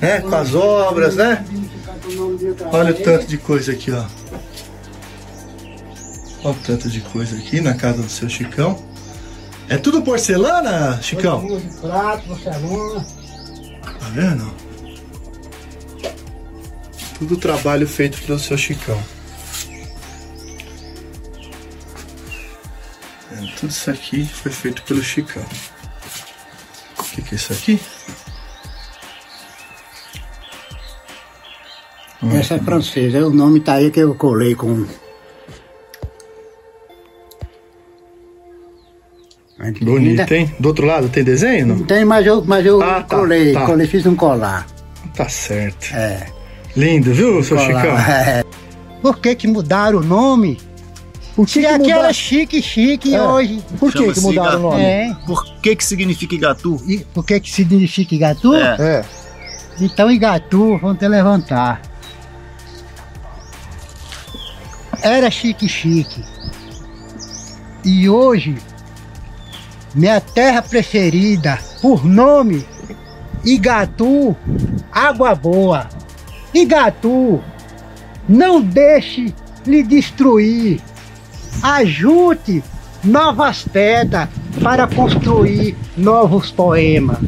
né, 0.00 0.20
com 0.20 0.34
as 0.34 0.54
obras, 0.54 1.16
né? 1.16 1.44
Olha 2.72 2.90
o 2.90 2.94
tanto 2.94 3.26
de 3.26 3.38
coisa 3.38 3.72
aqui, 3.72 3.90
ó. 3.90 4.04
Olha 6.44 6.54
o 6.54 6.54
tanto 6.54 6.88
de 6.88 7.00
coisa 7.00 7.36
aqui 7.36 7.60
na 7.60 7.74
casa 7.74 8.02
do 8.02 8.10
seu 8.10 8.28
Chicão. 8.28 8.78
É 9.68 9.78
tudo 9.78 10.02
porcelana, 10.02 11.00
Chicão? 11.00 11.46
De 11.46 11.62
prato, 11.80 12.26
porcelana. 12.26 13.06
Tá 13.82 14.08
vendo? 14.12 14.61
Tudo 17.22 17.36
trabalho 17.36 17.86
feito 17.86 18.20
pelo 18.22 18.36
seu 18.36 18.58
Chicão. 18.58 19.00
É, 23.30 23.36
tudo 23.60 23.70
isso 23.70 23.88
aqui 23.92 24.24
foi 24.26 24.50
feito 24.50 24.82
pelo 24.82 25.00
Chicão. 25.04 25.44
O 26.98 27.02
que, 27.04 27.22
que 27.22 27.34
é 27.34 27.36
isso 27.36 27.52
aqui? 27.52 27.80
Essa 32.34 32.54
é 32.54 32.58
francesa, 32.58 33.24
o 33.24 33.30
nome 33.30 33.60
tá 33.60 33.74
aí 33.74 33.92
que 33.92 34.00
eu 34.00 34.16
colei 34.16 34.56
com. 34.56 34.84
Bonito, 39.80 40.34
hein? 40.34 40.52
Do 40.58 40.70
outro 40.70 40.86
lado 40.86 41.08
tem 41.08 41.22
desenho? 41.22 41.66
Não? 41.68 41.84
Tem, 41.84 42.04
mas 42.04 42.26
eu, 42.26 42.42
mas 42.44 42.66
eu 42.66 42.82
Ah, 42.82 43.00
tá, 43.04 43.16
colei, 43.16 43.52
tá. 43.52 43.64
colei, 43.64 43.86
fiz 43.86 44.04
um 44.06 44.16
colar. 44.16 44.66
Tá 45.14 45.28
certo. 45.28 45.94
É. 45.94 46.41
Lindo, 46.76 47.12
viu, 47.12 47.42
seu 47.42 47.58
Chicão? 47.58 47.96
é. 47.98 48.44
Por 49.00 49.18
que 49.18 49.34
que 49.34 49.46
mudaram 49.48 49.98
o 49.98 50.02
nome? 50.02 50.60
Por 51.34 51.46
que, 51.46 51.60
que 51.60 51.66
aqui 51.66 51.78
mudaram? 51.78 52.04
era 52.04 52.12
chique, 52.12 52.62
chique 52.62 53.14
É. 53.14 53.22
hoje. 53.22 53.62
Por 53.78 53.92
que 53.92 54.12
que 54.12 54.20
mudaram 54.20 54.58
o 54.58 54.62
nome? 54.70 54.82
É. 54.82 55.14
Por 55.26 55.44
que 55.60 55.74
que 55.76 55.84
significa 55.84 56.34
Igatu? 56.34 56.80
E 56.86 56.98
por 56.98 57.24
que 57.24 57.40
que 57.40 57.50
significa 57.50 58.14
Igatu? 58.14 58.54
É. 58.54 58.76
É. 58.78 59.04
Então 59.80 60.10
Igatu, 60.10 60.78
vamos 60.78 60.98
te 60.98 61.08
levantar. 61.08 61.80
Era 65.02 65.30
chique 65.30 65.68
chique. 65.68 66.22
E 67.84 68.08
hoje, 68.08 68.56
minha 69.94 70.20
terra 70.20 70.62
preferida, 70.62 71.58
por 71.80 72.04
nome, 72.04 72.64
Igatu, 73.44 74.36
Água 74.92 75.34
Boa. 75.34 75.88
Igatu, 76.54 77.40
não 78.28 78.60
deixe 78.60 79.34
lhe 79.66 79.82
destruir. 79.82 80.80
Ajunte 81.62 82.62
novas 83.04 83.62
pedras 83.62 84.28
para 84.62 84.86
construir 84.86 85.76
novos 85.96 86.50
poemas. 86.50 87.18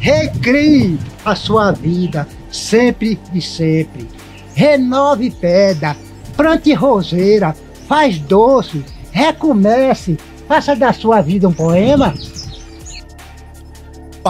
Recrie 0.00 0.98
a 1.24 1.34
sua 1.34 1.72
vida 1.72 2.26
sempre 2.50 3.18
e 3.32 3.40
sempre. 3.40 4.08
Renove 4.54 5.30
pedra, 5.30 5.96
plante 6.36 6.72
roseira, 6.72 7.54
faz 7.86 8.18
doce, 8.18 8.84
recomece, 9.10 10.18
faça 10.46 10.74
da 10.74 10.92
sua 10.92 11.20
vida 11.20 11.48
um 11.48 11.52
poema. 11.52 12.14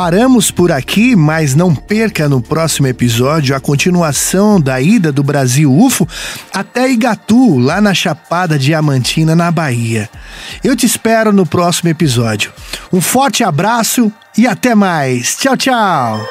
Paramos 0.01 0.53
por 0.53 0.71
aqui, 0.71 1.17
mas 1.17 1.57
não 1.57 1.75
perca 1.75 2.29
no 2.29 2.41
próximo 2.41 2.87
episódio 2.87 3.57
a 3.57 3.59
continuação 3.59 4.61
da 4.61 4.81
ida 4.81 5.11
do 5.11 5.25
Brasil 5.25 5.77
UFO 5.77 6.07
até 6.55 6.89
Igatu, 6.89 7.59
lá 7.59 7.81
na 7.81 7.93
Chapada 7.93 8.57
Diamantina, 8.57 9.35
na 9.35 9.51
Bahia. 9.51 10.09
Eu 10.63 10.77
te 10.77 10.87
espero 10.87 11.33
no 11.33 11.45
próximo 11.45 11.91
episódio. 11.91 12.53
Um 12.93 13.01
forte 13.01 13.43
abraço 13.43 14.13
e 14.37 14.47
até 14.47 14.73
mais. 14.73 15.35
Tchau, 15.35 15.57
tchau. 15.57 16.25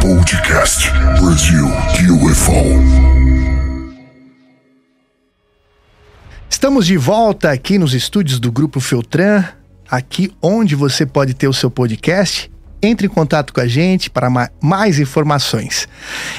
Podcast 0.00 0.88
Brasil 1.20 1.66
UFO. 2.22 3.23
Estamos 6.54 6.86
de 6.86 6.96
volta 6.96 7.50
aqui 7.50 7.78
nos 7.78 7.94
estúdios 7.94 8.38
do 8.38 8.52
Grupo 8.52 8.78
Feltran, 8.78 9.42
aqui 9.90 10.32
onde 10.40 10.76
você 10.76 11.04
pode 11.04 11.34
ter 11.34 11.48
o 11.48 11.52
seu 11.52 11.68
podcast. 11.68 12.48
Entre 12.80 13.08
em 13.08 13.10
contato 13.10 13.52
com 13.52 13.60
a 13.60 13.66
gente 13.66 14.08
para 14.08 14.30
ma- 14.30 14.48
mais 14.62 15.00
informações. 15.00 15.88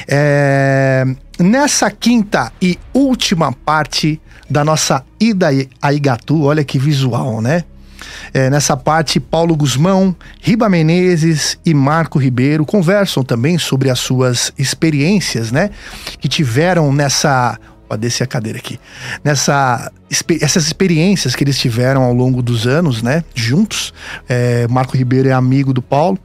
É, 0.08 1.04
Nessa 1.38 1.90
quinta 1.90 2.50
e 2.62 2.78
última 2.94 3.52
parte 3.52 4.18
da 4.48 4.64
nossa 4.64 5.04
ida 5.20 5.48
a 5.82 5.92
Igatu, 5.92 6.44
olha 6.44 6.64
que 6.64 6.78
visual, 6.78 7.42
né? 7.42 7.62
É, 8.32 8.48
nessa 8.48 8.74
parte, 8.74 9.20
Paulo 9.20 9.54
Guzmão, 9.54 10.16
Riba 10.40 10.66
Menezes 10.66 11.58
e 11.64 11.74
Marco 11.74 12.18
Ribeiro 12.18 12.64
conversam 12.64 13.22
também 13.22 13.58
sobre 13.58 13.90
as 13.90 13.98
suas 13.98 14.50
experiências, 14.56 15.52
né? 15.52 15.68
Que 16.18 16.26
tiveram 16.26 16.90
nessa. 16.90 17.58
Pode 17.88 18.00
descer 18.00 18.24
a 18.24 18.26
cadeira 18.26 18.58
aqui. 18.58 18.80
Nessa, 19.22 19.92
essas 20.40 20.66
experiências 20.66 21.36
que 21.36 21.44
eles 21.44 21.58
tiveram 21.58 22.02
ao 22.02 22.12
longo 22.12 22.42
dos 22.42 22.66
anos, 22.66 23.02
né? 23.02 23.22
Juntos. 23.34 23.94
É, 24.28 24.66
Marco 24.68 24.96
Ribeiro 24.96 25.28
é 25.28 25.32
amigo 25.32 25.72
do 25.72 25.80
Paulo. 25.80 26.18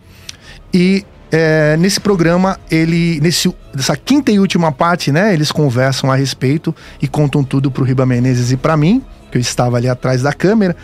E 0.73 1.05
é, 1.31 1.77
nesse 1.77 1.99
programa, 1.99 2.59
ele. 2.69 3.19
Nesse, 3.21 3.53
nessa 3.73 3.95
quinta 3.95 4.31
e 4.31 4.39
última 4.39 4.71
parte, 4.71 5.11
né? 5.11 5.33
Eles 5.33 5.51
conversam 5.51 6.11
a 6.11 6.15
respeito 6.15 6.75
e 7.01 7.07
contam 7.07 7.43
tudo 7.43 7.71
pro 7.71 7.85
Riba 7.85 8.05
Menezes 8.05 8.51
e 8.51 8.57
para 8.57 8.75
mim, 8.75 9.01
que 9.31 9.37
eu 9.37 9.41
estava 9.41 9.77
ali 9.77 9.87
atrás 9.87 10.21
da 10.21 10.33
câmera. 10.33 10.75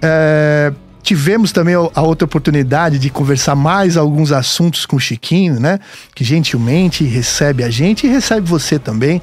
É, 0.00 0.72
tivemos 1.02 1.52
também 1.52 1.74
a 1.74 2.02
outra 2.02 2.24
oportunidade 2.24 2.98
de 2.98 3.10
conversar 3.10 3.54
mais 3.54 3.96
alguns 3.96 4.32
assuntos 4.32 4.86
com 4.86 4.96
o 4.96 5.00
Chiquinho, 5.00 5.60
né? 5.60 5.78
Que 6.14 6.24
gentilmente 6.24 7.04
recebe 7.04 7.62
a 7.62 7.68
gente 7.68 8.06
e 8.06 8.10
recebe 8.10 8.48
você 8.48 8.78
também. 8.78 9.20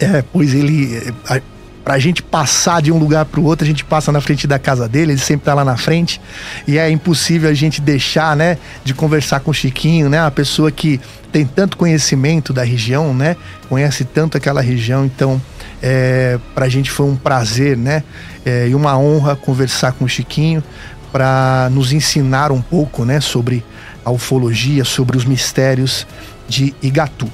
É, 0.00 0.22
pois 0.32 0.54
ele. 0.54 1.14
A, 1.28 1.40
pra 1.84 1.98
gente 1.98 2.22
passar 2.22 2.82
de 2.82 2.92
um 2.92 2.98
lugar 2.98 3.24
pro 3.24 3.42
outro, 3.42 3.64
a 3.64 3.66
gente 3.66 3.84
passa 3.84 4.12
na 4.12 4.20
frente 4.20 4.46
da 4.46 4.58
casa 4.58 4.88
dele, 4.88 5.12
ele 5.12 5.20
sempre 5.20 5.46
tá 5.46 5.54
lá 5.54 5.64
na 5.64 5.76
frente. 5.76 6.20
E 6.66 6.78
é 6.78 6.90
impossível 6.90 7.50
a 7.50 7.54
gente 7.54 7.80
deixar, 7.80 8.36
né, 8.36 8.58
de 8.84 8.94
conversar 8.94 9.40
com 9.40 9.50
o 9.50 9.54
Chiquinho, 9.54 10.08
né? 10.08 10.22
Uma 10.22 10.30
pessoa 10.30 10.70
que 10.70 11.00
tem 11.32 11.44
tanto 11.44 11.76
conhecimento 11.76 12.52
da 12.52 12.62
região, 12.62 13.14
né? 13.14 13.36
Conhece 13.68 14.04
tanto 14.04 14.36
aquela 14.36 14.60
região, 14.60 15.04
então 15.04 15.40
é, 15.82 16.38
pra 16.54 16.68
gente 16.68 16.90
foi 16.90 17.06
um 17.06 17.16
prazer, 17.16 17.76
né? 17.76 18.02
É, 18.44 18.68
e 18.68 18.74
uma 18.74 18.96
honra 18.98 19.34
conversar 19.34 19.92
com 19.92 20.04
o 20.04 20.08
Chiquinho 20.08 20.62
para 21.10 21.68
nos 21.72 21.92
ensinar 21.92 22.52
um 22.52 22.62
pouco, 22.62 23.04
né, 23.04 23.20
sobre 23.20 23.64
a 24.04 24.10
ufologia, 24.10 24.84
sobre 24.84 25.16
os 25.16 25.24
mistérios 25.24 26.06
de 26.48 26.74
Igatu. 26.82 27.28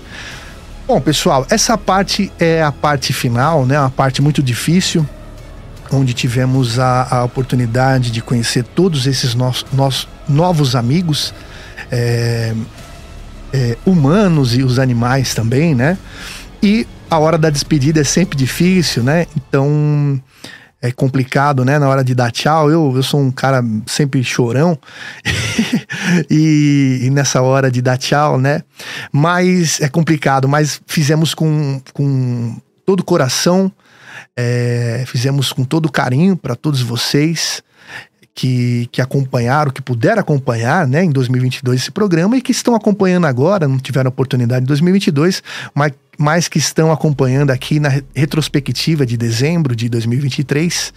Bom, 0.86 1.00
pessoal, 1.00 1.44
essa 1.50 1.76
parte 1.76 2.30
é 2.38 2.62
a 2.62 2.70
parte 2.70 3.12
final, 3.12 3.66
né? 3.66 3.76
Uma 3.76 3.90
parte 3.90 4.22
muito 4.22 4.40
difícil, 4.40 5.04
onde 5.90 6.14
tivemos 6.14 6.78
a, 6.78 7.08
a 7.10 7.24
oportunidade 7.24 8.12
de 8.12 8.20
conhecer 8.20 8.62
todos 8.62 9.04
esses 9.04 9.34
nos, 9.34 9.66
nos, 9.72 10.06
novos 10.28 10.76
amigos, 10.76 11.34
é, 11.90 12.54
é, 13.52 13.76
humanos 13.84 14.56
e 14.56 14.62
os 14.62 14.78
animais 14.78 15.34
também, 15.34 15.74
né? 15.74 15.98
E 16.62 16.86
a 17.10 17.18
hora 17.18 17.36
da 17.36 17.50
despedida 17.50 18.00
é 18.00 18.04
sempre 18.04 18.38
difícil, 18.38 19.02
né? 19.02 19.26
Então 19.36 20.22
é 20.80 20.92
complicado, 20.92 21.64
né? 21.64 21.78
Na 21.78 21.88
hora 21.88 22.04
de 22.04 22.14
dar 22.14 22.30
tchau, 22.30 22.70
eu, 22.70 22.92
eu 22.94 23.02
sou 23.02 23.20
um 23.20 23.30
cara 23.30 23.62
sempre 23.86 24.22
chorão 24.22 24.78
e, 26.30 27.00
e, 27.02 27.10
nessa 27.10 27.42
hora 27.42 27.70
de 27.70 27.80
dar 27.80 27.96
tchau, 27.96 28.38
né? 28.38 28.62
Mas 29.10 29.80
é 29.80 29.88
complicado, 29.88 30.48
mas 30.48 30.80
fizemos 30.86 31.34
com, 31.34 31.80
com 31.92 32.56
todo 32.84 33.00
o 33.00 33.04
coração, 33.04 33.72
é, 34.36 35.04
fizemos 35.06 35.52
com 35.52 35.64
todo 35.64 35.90
carinho 35.90 36.36
para 36.36 36.54
todos 36.54 36.82
vocês 36.82 37.62
que, 38.36 38.86
que 38.92 39.00
acompanharam, 39.00 39.70
que 39.70 39.80
puderam 39.80 40.20
acompanhar, 40.20 40.86
né, 40.86 41.02
em 41.02 41.10
2022 41.10 41.80
esse 41.80 41.90
programa 41.90 42.36
e 42.36 42.42
que 42.42 42.52
estão 42.52 42.74
acompanhando 42.74 43.26
agora, 43.26 43.66
não 43.66 43.78
tiveram 43.78 44.10
oportunidade 44.10 44.62
em 44.62 44.66
2022, 44.66 45.42
mas 45.74 45.92
mas 46.18 46.48
que 46.48 46.56
estão 46.56 46.90
acompanhando 46.90 47.50
aqui 47.50 47.78
na 47.78 47.90
retrospectiva 48.14 49.04
de 49.04 49.18
dezembro 49.18 49.76
de 49.76 49.86
2023. 49.90 50.94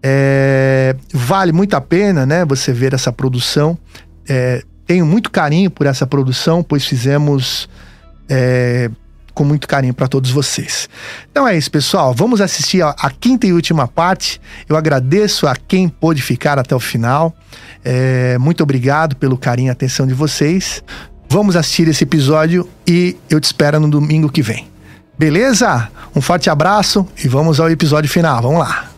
É, 0.00 0.94
vale 1.12 1.50
muito 1.50 1.74
a 1.74 1.80
pena, 1.80 2.24
né? 2.24 2.44
Você 2.44 2.72
ver 2.72 2.94
essa 2.94 3.12
produção. 3.12 3.76
É, 4.28 4.62
tenho 4.86 5.04
muito 5.04 5.32
carinho 5.32 5.68
por 5.68 5.84
essa 5.84 6.06
produção, 6.06 6.62
pois 6.62 6.86
fizemos 6.86 7.68
é, 8.28 8.88
com 9.34 9.44
muito 9.44 9.66
carinho 9.66 9.94
para 9.94 10.08
todos 10.08 10.30
vocês. 10.30 10.88
Então 11.30 11.46
é 11.46 11.56
isso, 11.56 11.70
pessoal. 11.70 12.14
Vamos 12.14 12.40
assistir 12.40 12.82
a, 12.82 12.90
a, 12.90 13.10
quinta 13.10 13.46
e 13.46 13.52
última 13.52 13.88
parte. 13.88 14.40
Eu 14.68 14.76
agradeço 14.76 15.46
a 15.46 15.56
quem 15.56 15.88
pôde 15.88 16.22
ficar 16.22 16.58
até 16.58 16.74
o 16.74 16.80
final. 16.80 17.34
É, 17.84 18.36
muito 18.38 18.62
obrigado 18.62 19.16
pelo 19.16 19.36
carinho 19.36 19.68
e 19.68 19.70
atenção 19.70 20.06
de 20.06 20.14
vocês. 20.14 20.82
Vamos 21.28 21.56
assistir 21.56 21.88
esse 21.88 22.04
episódio 22.04 22.68
e 22.86 23.16
eu 23.30 23.40
te 23.40 23.44
espero 23.44 23.80
no 23.80 23.88
domingo 23.88 24.30
que 24.30 24.42
vem. 24.42 24.68
Beleza? 25.18 25.88
Um 26.14 26.20
forte 26.20 26.50
abraço 26.50 27.06
e 27.22 27.28
vamos 27.28 27.58
ao 27.58 27.70
episódio 27.70 28.10
final. 28.10 28.42
Vamos 28.42 28.60
lá. 28.60 28.91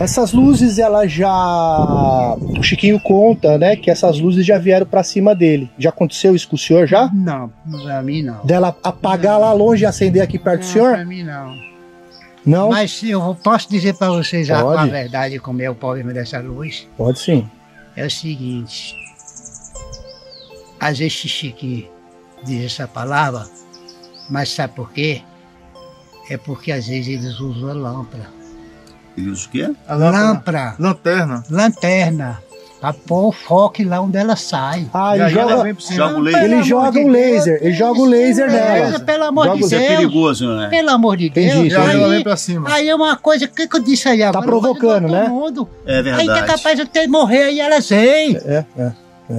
Essas 0.00 0.32
luzes, 0.32 0.78
ela 0.78 1.06
já. 1.06 2.34
O 2.58 2.62
Chiquinho 2.62 2.98
conta, 2.98 3.58
né? 3.58 3.76
Que 3.76 3.90
essas 3.90 4.18
luzes 4.18 4.46
já 4.46 4.56
vieram 4.56 4.86
para 4.86 5.02
cima 5.02 5.34
dele. 5.34 5.70
Já 5.78 5.90
aconteceu 5.90 6.34
isso 6.34 6.48
com 6.48 6.56
o 6.56 6.58
senhor 6.58 6.86
já? 6.86 7.10
Não, 7.12 7.52
pra 7.82 8.02
mim 8.02 8.22
não. 8.22 8.42
Dela 8.42 8.74
apagar 8.82 9.38
lá 9.38 9.52
longe 9.52 9.84
e 9.84 9.86
acender 9.86 10.22
aqui 10.22 10.38
perto 10.38 10.62
não, 10.62 10.68
do 10.68 10.72
senhor? 10.72 10.94
Pra 10.94 11.04
mim 11.04 11.22
não. 11.22 11.54
Não? 12.46 12.70
Mas 12.70 13.02
eu 13.02 13.36
posso 13.44 13.68
dizer 13.68 13.92
para 13.92 14.08
vocês 14.08 14.50
a, 14.50 14.60
a 14.60 14.86
verdade 14.86 15.38
como 15.38 15.60
é 15.60 15.68
o 15.68 15.74
problema 15.74 16.14
dessa 16.14 16.40
luz? 16.40 16.88
Pode 16.96 17.18
sim. 17.18 17.46
É 17.94 18.06
o 18.06 18.10
seguinte. 18.10 18.96
Às 20.80 20.98
vezes 20.98 21.12
Chique 21.12 21.90
diz 22.42 22.64
essa 22.64 22.88
palavra, 22.88 23.44
mas 24.30 24.48
sabe 24.48 24.72
por 24.72 24.90
quê? 24.92 25.20
É 26.30 26.38
porque 26.38 26.72
às 26.72 26.86
vezes 26.86 27.08
eles 27.08 27.38
usam 27.38 27.68
a 27.68 27.74
lâmpada. 27.74 28.39
O 29.28 29.48
quê? 29.50 29.70
A 29.88 29.94
lâmpada. 29.94 30.74
Lanterna. 30.78 31.42
Lanterna. 31.50 32.38
Pra 32.80 32.94
pôr 32.94 33.28
o 33.28 33.32
foco 33.32 33.82
lá 33.84 34.00
onde 34.00 34.16
ela 34.16 34.34
sai. 34.36 34.86
Ah, 34.94 35.14
ele 35.14 35.28
joga, 35.28 35.74
Joga 35.92 36.16
o 36.16 36.20
laser. 36.20 36.42
ele 36.44 36.62
joga 36.62 36.98
um 37.00 37.08
laser. 37.10 37.58
Ele 37.60 37.74
joga 37.74 38.00
o 38.00 38.04
laser 38.06 38.50
nela. 38.50 39.00
Pelo 39.00 39.24
amor 39.24 39.44
Joga 39.44 39.56
de 39.58 39.62
o- 39.62 39.66
Isso 39.66 39.74
é 39.74 39.78
Deus. 39.80 39.90
perigoso, 39.90 40.48
né? 40.56 40.68
Pelo 40.70 40.90
amor 40.90 41.16
de 41.18 41.28
Deus. 41.28 41.54
Entendi, 41.56 41.74
ela 41.74 42.08
vem 42.08 42.22
pra 42.22 42.36
cima. 42.38 42.72
Aí 42.72 42.88
é 42.88 42.94
uma 42.94 43.16
coisa 43.16 43.46
que, 43.46 43.68
que 43.68 43.76
eu 43.76 43.80
disse 43.82 44.08
aí 44.08 44.22
agora. 44.22 44.46
provocando, 44.46 45.02
todo 45.08 45.12
né? 45.12 45.28
Mundo. 45.28 45.68
É 45.84 45.98
Aí 45.98 46.02
que 46.02 46.08
é 46.08 46.14
verdade. 46.16 46.46
capaz 46.46 46.76
de 46.76 46.82
até 46.82 47.06
morrer 47.06 47.42
aí 47.44 47.60
elas 47.60 47.86
vêm. 47.86 48.36
É, 48.46 48.64
é. 48.78 48.92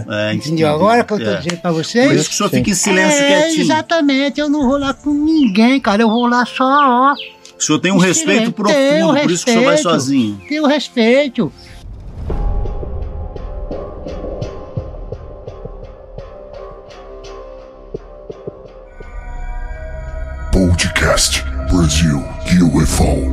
É, 0.08 0.34
Entendeu 0.34 0.70
agora 0.70 1.04
que 1.04 1.12
eu 1.12 1.18
tô 1.20 1.30
é. 1.32 1.36
dizendo 1.38 1.58
pra 1.62 1.72
vocês? 1.72 2.08
Por 2.08 2.16
isso 2.16 2.30
que 2.30 2.36
o 2.36 2.38
senhor 2.38 2.50
fica 2.50 2.70
em 2.70 2.74
silêncio 2.76 3.24
é, 3.24 3.28
quietinho. 3.42 3.62
Exatamente, 3.64 4.40
eu 4.40 4.48
não 4.50 4.66
vou 4.70 4.78
lá 4.78 4.94
com 4.94 5.10
ninguém, 5.12 5.82
cara. 5.82 6.04
Eu 6.04 6.10
vou 6.10 6.28
lá 6.28 6.46
só, 6.46 6.64
ó. 6.64 7.14
O 7.62 7.64
senhor 7.64 7.78
tem 7.78 7.92
um 7.92 8.00
respeito. 8.00 8.40
Tenho 8.40 8.52
profundo, 8.54 9.22
por 9.22 9.30
isso 9.30 9.46
que 9.46 9.52
o 9.52 9.54
senhor 9.54 9.66
vai 9.66 9.78
sozinho. 9.78 10.42
Tenho 10.50 10.66
respeito. 10.66 11.54
Podcast 20.52 21.44
Brasil 21.70 22.24
UFO. 22.74 23.32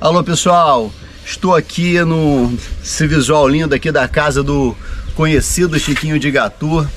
Alô 0.00 0.24
pessoal, 0.24 0.90
estou 1.26 1.54
aqui 1.54 2.02
no 2.04 2.56
esse 2.82 3.06
visual 3.06 3.46
lindo 3.46 3.74
aqui 3.74 3.92
da 3.92 4.08
casa 4.08 4.42
do 4.42 4.74
conhecido 5.14 5.78
Chiquinho 5.78 6.18
de 6.18 6.30
Gatu, 6.30 6.88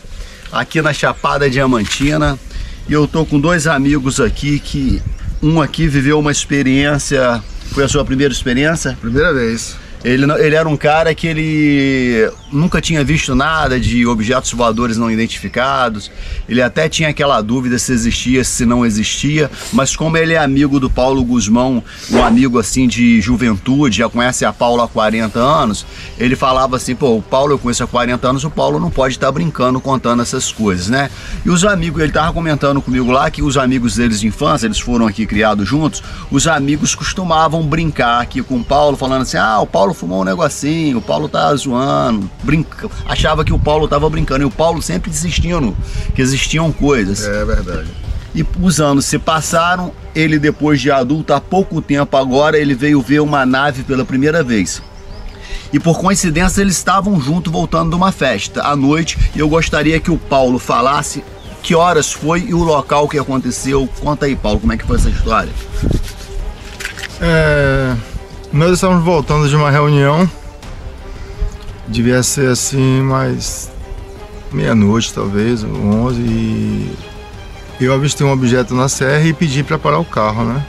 aqui 0.53 0.81
na 0.81 0.93
Chapada 0.93 1.49
Diamantina. 1.49 2.39
E 2.87 2.93
eu 2.93 3.05
tô 3.05 3.25
com 3.25 3.37
dois 3.37 3.67
amigos 3.67 4.21
aqui 4.21 4.57
que 4.57 5.01
um 5.41 5.61
aqui 5.61 5.87
viveu 5.87 6.19
uma 6.19 6.31
experiência, 6.31 7.41
foi 7.71 7.83
a 7.83 7.87
sua 7.87 8.03
primeira 8.03 8.33
experiência? 8.33 8.97
Primeira 8.99 9.33
vez. 9.33 9.75
Ele, 10.03 10.25
ele 10.39 10.55
era 10.55 10.67
um 10.67 10.77
cara 10.77 11.13
que 11.13 11.27
ele 11.27 12.31
nunca 12.51 12.81
tinha 12.81 13.03
visto 13.03 13.35
nada 13.35 13.79
de 13.79 14.05
objetos 14.05 14.51
voadores 14.53 14.97
não 14.97 15.11
identificados. 15.11 16.11
Ele 16.47 16.61
até 16.61 16.89
tinha 16.89 17.09
aquela 17.09 17.41
dúvida 17.41 17.77
se 17.77 17.91
existia, 17.91 18.43
se 18.43 18.65
não 18.65 18.85
existia. 18.85 19.49
Mas 19.71 19.95
como 19.95 20.17
ele 20.17 20.33
é 20.33 20.37
amigo 20.37 20.79
do 20.79 20.89
Paulo 20.89 21.23
Guzmão, 21.23 21.83
um 22.11 22.23
amigo 22.23 22.59
assim 22.59 22.87
de 22.87 23.21
juventude, 23.21 23.97
já 23.97 24.09
conhece 24.09 24.45
a 24.45 24.53
Paula 24.53 24.85
há 24.85 24.87
40 24.87 25.39
anos, 25.39 25.85
ele 26.17 26.35
falava 26.35 26.75
assim, 26.75 26.95
pô, 26.95 27.17
o 27.17 27.21
Paulo 27.21 27.53
eu 27.53 27.59
conheço 27.59 27.83
há 27.83 27.87
40 27.87 28.27
anos, 28.27 28.43
o 28.43 28.49
Paulo 28.49 28.79
não 28.79 28.89
pode 28.89 29.15
estar 29.15 29.31
brincando 29.31 29.79
contando 29.79 30.21
essas 30.21 30.51
coisas, 30.51 30.87
né? 30.87 31.09
E 31.45 31.49
os 31.49 31.63
amigos, 31.63 32.01
ele 32.01 32.11
tava 32.11 32.33
comentando 32.33 32.81
comigo 32.81 33.11
lá 33.11 33.29
que 33.29 33.41
os 33.41 33.57
amigos 33.57 33.95
deles 33.95 34.19
de 34.19 34.27
infância, 34.27 34.65
eles 34.65 34.79
foram 34.79 35.07
aqui 35.07 35.25
criados 35.25 35.67
juntos, 35.67 36.03
os 36.31 36.47
amigos 36.47 36.95
costumavam 36.95 37.63
brincar 37.63 38.21
aqui 38.21 38.41
com 38.41 38.57
o 38.57 38.63
Paulo, 38.63 38.97
falando 38.97 39.21
assim, 39.21 39.37
ah, 39.37 39.59
o 39.59 39.67
Paulo 39.67 39.93
fumou 39.93 40.21
um 40.21 40.25
negocinho, 40.25 40.97
o 40.97 41.01
Paulo 41.01 41.27
tá 41.27 41.53
zoando, 41.55 42.29
brinca, 42.43 42.89
achava 43.05 43.43
que 43.43 43.53
o 43.53 43.59
Paulo 43.59 43.87
tava 43.87 44.09
brincando, 44.09 44.43
e 44.43 44.45
o 44.45 44.51
Paulo 44.51 44.81
sempre 44.81 45.09
insistindo 45.09 45.75
que 46.13 46.21
existiam 46.21 46.71
coisas. 46.71 47.25
É 47.25 47.45
verdade. 47.45 47.89
E 48.33 48.45
os 48.61 48.79
anos 48.79 49.05
se 49.05 49.17
passaram, 49.17 49.91
ele 50.13 50.37
depois 50.37 50.79
de 50.79 50.91
adulto, 50.91 51.33
há 51.33 51.41
pouco 51.41 51.81
tempo 51.81 52.15
agora, 52.15 52.57
ele 52.57 52.75
veio 52.75 53.01
ver 53.01 53.19
uma 53.21 53.45
nave 53.45 53.83
pela 53.83 54.05
primeira 54.05 54.43
vez. 54.43 54.81
E 55.73 55.79
por 55.79 55.99
coincidência 55.99 56.61
eles 56.61 56.77
estavam 56.77 57.19
juntos 57.19 57.51
voltando 57.51 57.89
de 57.89 57.95
uma 57.95 58.11
festa 58.11 58.63
à 58.63 58.75
noite, 58.75 59.17
e 59.35 59.39
eu 59.39 59.49
gostaria 59.49 59.99
que 59.99 60.11
o 60.11 60.17
Paulo 60.17 60.59
falasse 60.59 61.23
que 61.61 61.75
horas 61.75 62.11
foi 62.11 62.45
e 62.47 62.53
o 62.53 62.63
local 62.63 63.07
que 63.07 63.19
aconteceu. 63.19 63.87
Conta 63.99 64.25
aí, 64.25 64.35
Paulo, 64.35 64.59
como 64.59 64.73
é 64.73 64.77
que 64.77 64.85
foi 64.85 64.97
essa 64.97 65.09
história? 65.09 65.51
É, 67.21 67.95
nós 68.53 68.71
estávamos 68.71 69.03
voltando 69.03 69.47
de 69.49 69.55
uma 69.55 69.69
reunião. 69.69 70.29
Devia 71.89 72.21
ser 72.23 72.49
assim, 72.49 73.01
mais 73.01 73.69
meia-noite 74.51 75.13
talvez, 75.13 75.63
ou 75.63 75.71
11. 75.71 76.21
E 76.21 76.91
eu 77.81 77.93
avistei 77.93 78.25
um 78.25 78.31
objeto 78.31 78.73
na 78.75 78.87
serra 78.89 79.23
e 79.25 79.33
pedi 79.33 79.63
para 79.63 79.77
parar 79.79 79.99
o 79.99 80.05
carro, 80.05 80.43
né? 80.45 80.63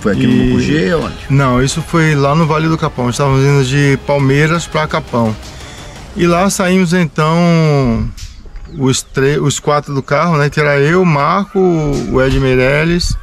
Foi 0.00 0.12
aqui 0.12 0.26
no 0.26 0.44
Mucugê, 0.46 0.94
onde? 0.94 1.14
Não, 1.30 1.62
isso 1.62 1.80
foi 1.82 2.14
lá 2.14 2.34
no 2.34 2.46
Vale 2.46 2.68
do 2.68 2.76
Capão. 2.78 3.08
Estávamos 3.10 3.44
indo 3.44 3.64
de 3.64 3.98
Palmeiras 4.06 4.66
para 4.66 4.86
Capão. 4.86 5.34
E 6.16 6.26
lá 6.26 6.48
saímos 6.50 6.92
então 6.92 8.08
os, 8.78 9.02
tre- 9.02 9.38
os 9.38 9.58
quatro 9.58 9.94
do 9.94 10.02
carro, 10.02 10.36
né? 10.36 10.50
Que 10.50 10.60
era 10.60 10.78
eu, 10.78 11.04
Marco, 11.04 11.58
o 11.58 12.22
Ed 12.22 12.38
Meirelles 12.38 13.16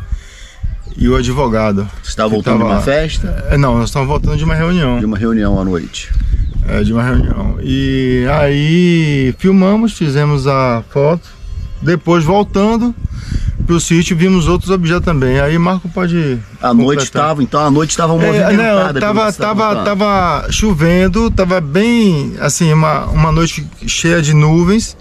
e 0.98 1.08
o 1.10 1.16
advogado. 1.16 1.88
Você 2.02 2.10
estava 2.10 2.30
voltando 2.30 2.58
de 2.60 2.64
uma 2.64 2.82
festa? 2.82 3.46
É, 3.50 3.58
não, 3.58 3.78
nós 3.78 3.90
estávamos 3.90 4.12
voltando 4.12 4.38
de 4.38 4.44
uma 4.44 4.56
reunião. 4.56 5.00
De 5.00 5.06
uma 5.06 5.18
reunião 5.18 5.60
à 5.60 5.64
noite. 5.64 6.12
É, 6.68 6.82
de 6.84 6.92
uma 6.92 7.04
reunião. 7.04 7.58
E 7.62 8.26
aí 8.32 9.36
filmamos, 9.38 9.94
fizemos 9.94 10.48
a 10.48 10.84
foto. 10.90 11.28
Depois 11.82 12.24
voltando 12.24 12.96
pro 13.68 13.80
sítio, 13.80 14.16
vimos 14.18 14.48
outros 14.48 14.72
objetos 14.72 15.06
também. 15.06 15.40
Aí 15.40 15.58
Marco 15.58 15.88
pode. 15.90 16.40
A 16.62 16.74
noite 16.74 17.04
estava, 17.04 17.44
então 17.44 17.60
a 17.60 17.70
noite 17.70 17.92
estava 17.92 18.14
É, 18.14 18.16
movimentada. 18.16 18.54
não, 18.58 18.88
pelo 18.88 19.00
tava, 19.00 19.34
tá 19.34 19.54
tava, 19.54 19.84
tava 19.84 20.52
chovendo, 20.52 21.30
tava 21.30 21.62
bem, 21.62 22.34
assim, 22.40 22.72
uma, 22.74 23.06
uma 23.06 23.32
noite 23.32 23.66
cheia 23.86 24.22
de 24.22 24.34
nuvens. 24.34 24.98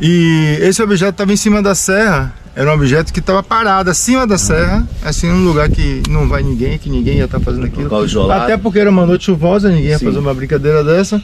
E 0.00 0.58
esse 0.60 0.82
objeto 0.82 1.10
estava 1.12 1.32
em 1.32 1.36
cima 1.36 1.60
da 1.60 1.74
serra. 1.74 2.32
Era 2.58 2.72
um 2.72 2.74
objeto 2.74 3.12
que 3.12 3.20
estava 3.20 3.40
parado 3.40 3.88
acima 3.88 4.26
da 4.26 4.36
serra, 4.36 4.84
assim, 5.04 5.28
num 5.28 5.44
lugar 5.44 5.70
que 5.70 6.02
não 6.08 6.28
vai 6.28 6.42
ninguém, 6.42 6.76
que 6.76 6.90
ninguém 6.90 7.18
ia 7.18 7.26
estar 7.26 7.38
fazendo 7.38 7.66
aquilo. 7.66 8.04
Isolado. 8.04 8.42
Até 8.42 8.56
porque 8.56 8.80
era 8.80 8.90
uma 8.90 9.06
noite 9.06 9.26
chuvosa, 9.26 9.68
ninguém 9.68 9.90
ia 9.90 9.98
Sim. 9.98 10.06
fazer 10.06 10.18
uma 10.18 10.34
brincadeira 10.34 10.82
dessa. 10.82 11.22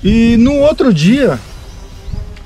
E 0.00 0.36
no 0.36 0.52
outro 0.60 0.94
dia, 0.94 1.40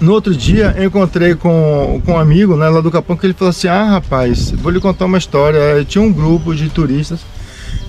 no 0.00 0.12
outro 0.12 0.34
dia, 0.34 0.74
eu 0.78 0.84
encontrei 0.84 1.34
com, 1.34 2.00
com 2.02 2.12
um 2.12 2.18
amigo 2.18 2.56
né, 2.56 2.66
lá 2.66 2.80
do 2.80 2.90
Capão 2.90 3.14
que 3.14 3.26
ele 3.26 3.34
falou 3.34 3.50
assim: 3.50 3.68
Ah, 3.68 3.84
rapaz, 3.90 4.50
vou 4.52 4.72
lhe 4.72 4.80
contar 4.80 5.04
uma 5.04 5.18
história. 5.18 5.58
Eh, 5.58 5.84
Tinha 5.84 6.00
um 6.00 6.10
grupo 6.10 6.54
de 6.54 6.70
turistas, 6.70 7.20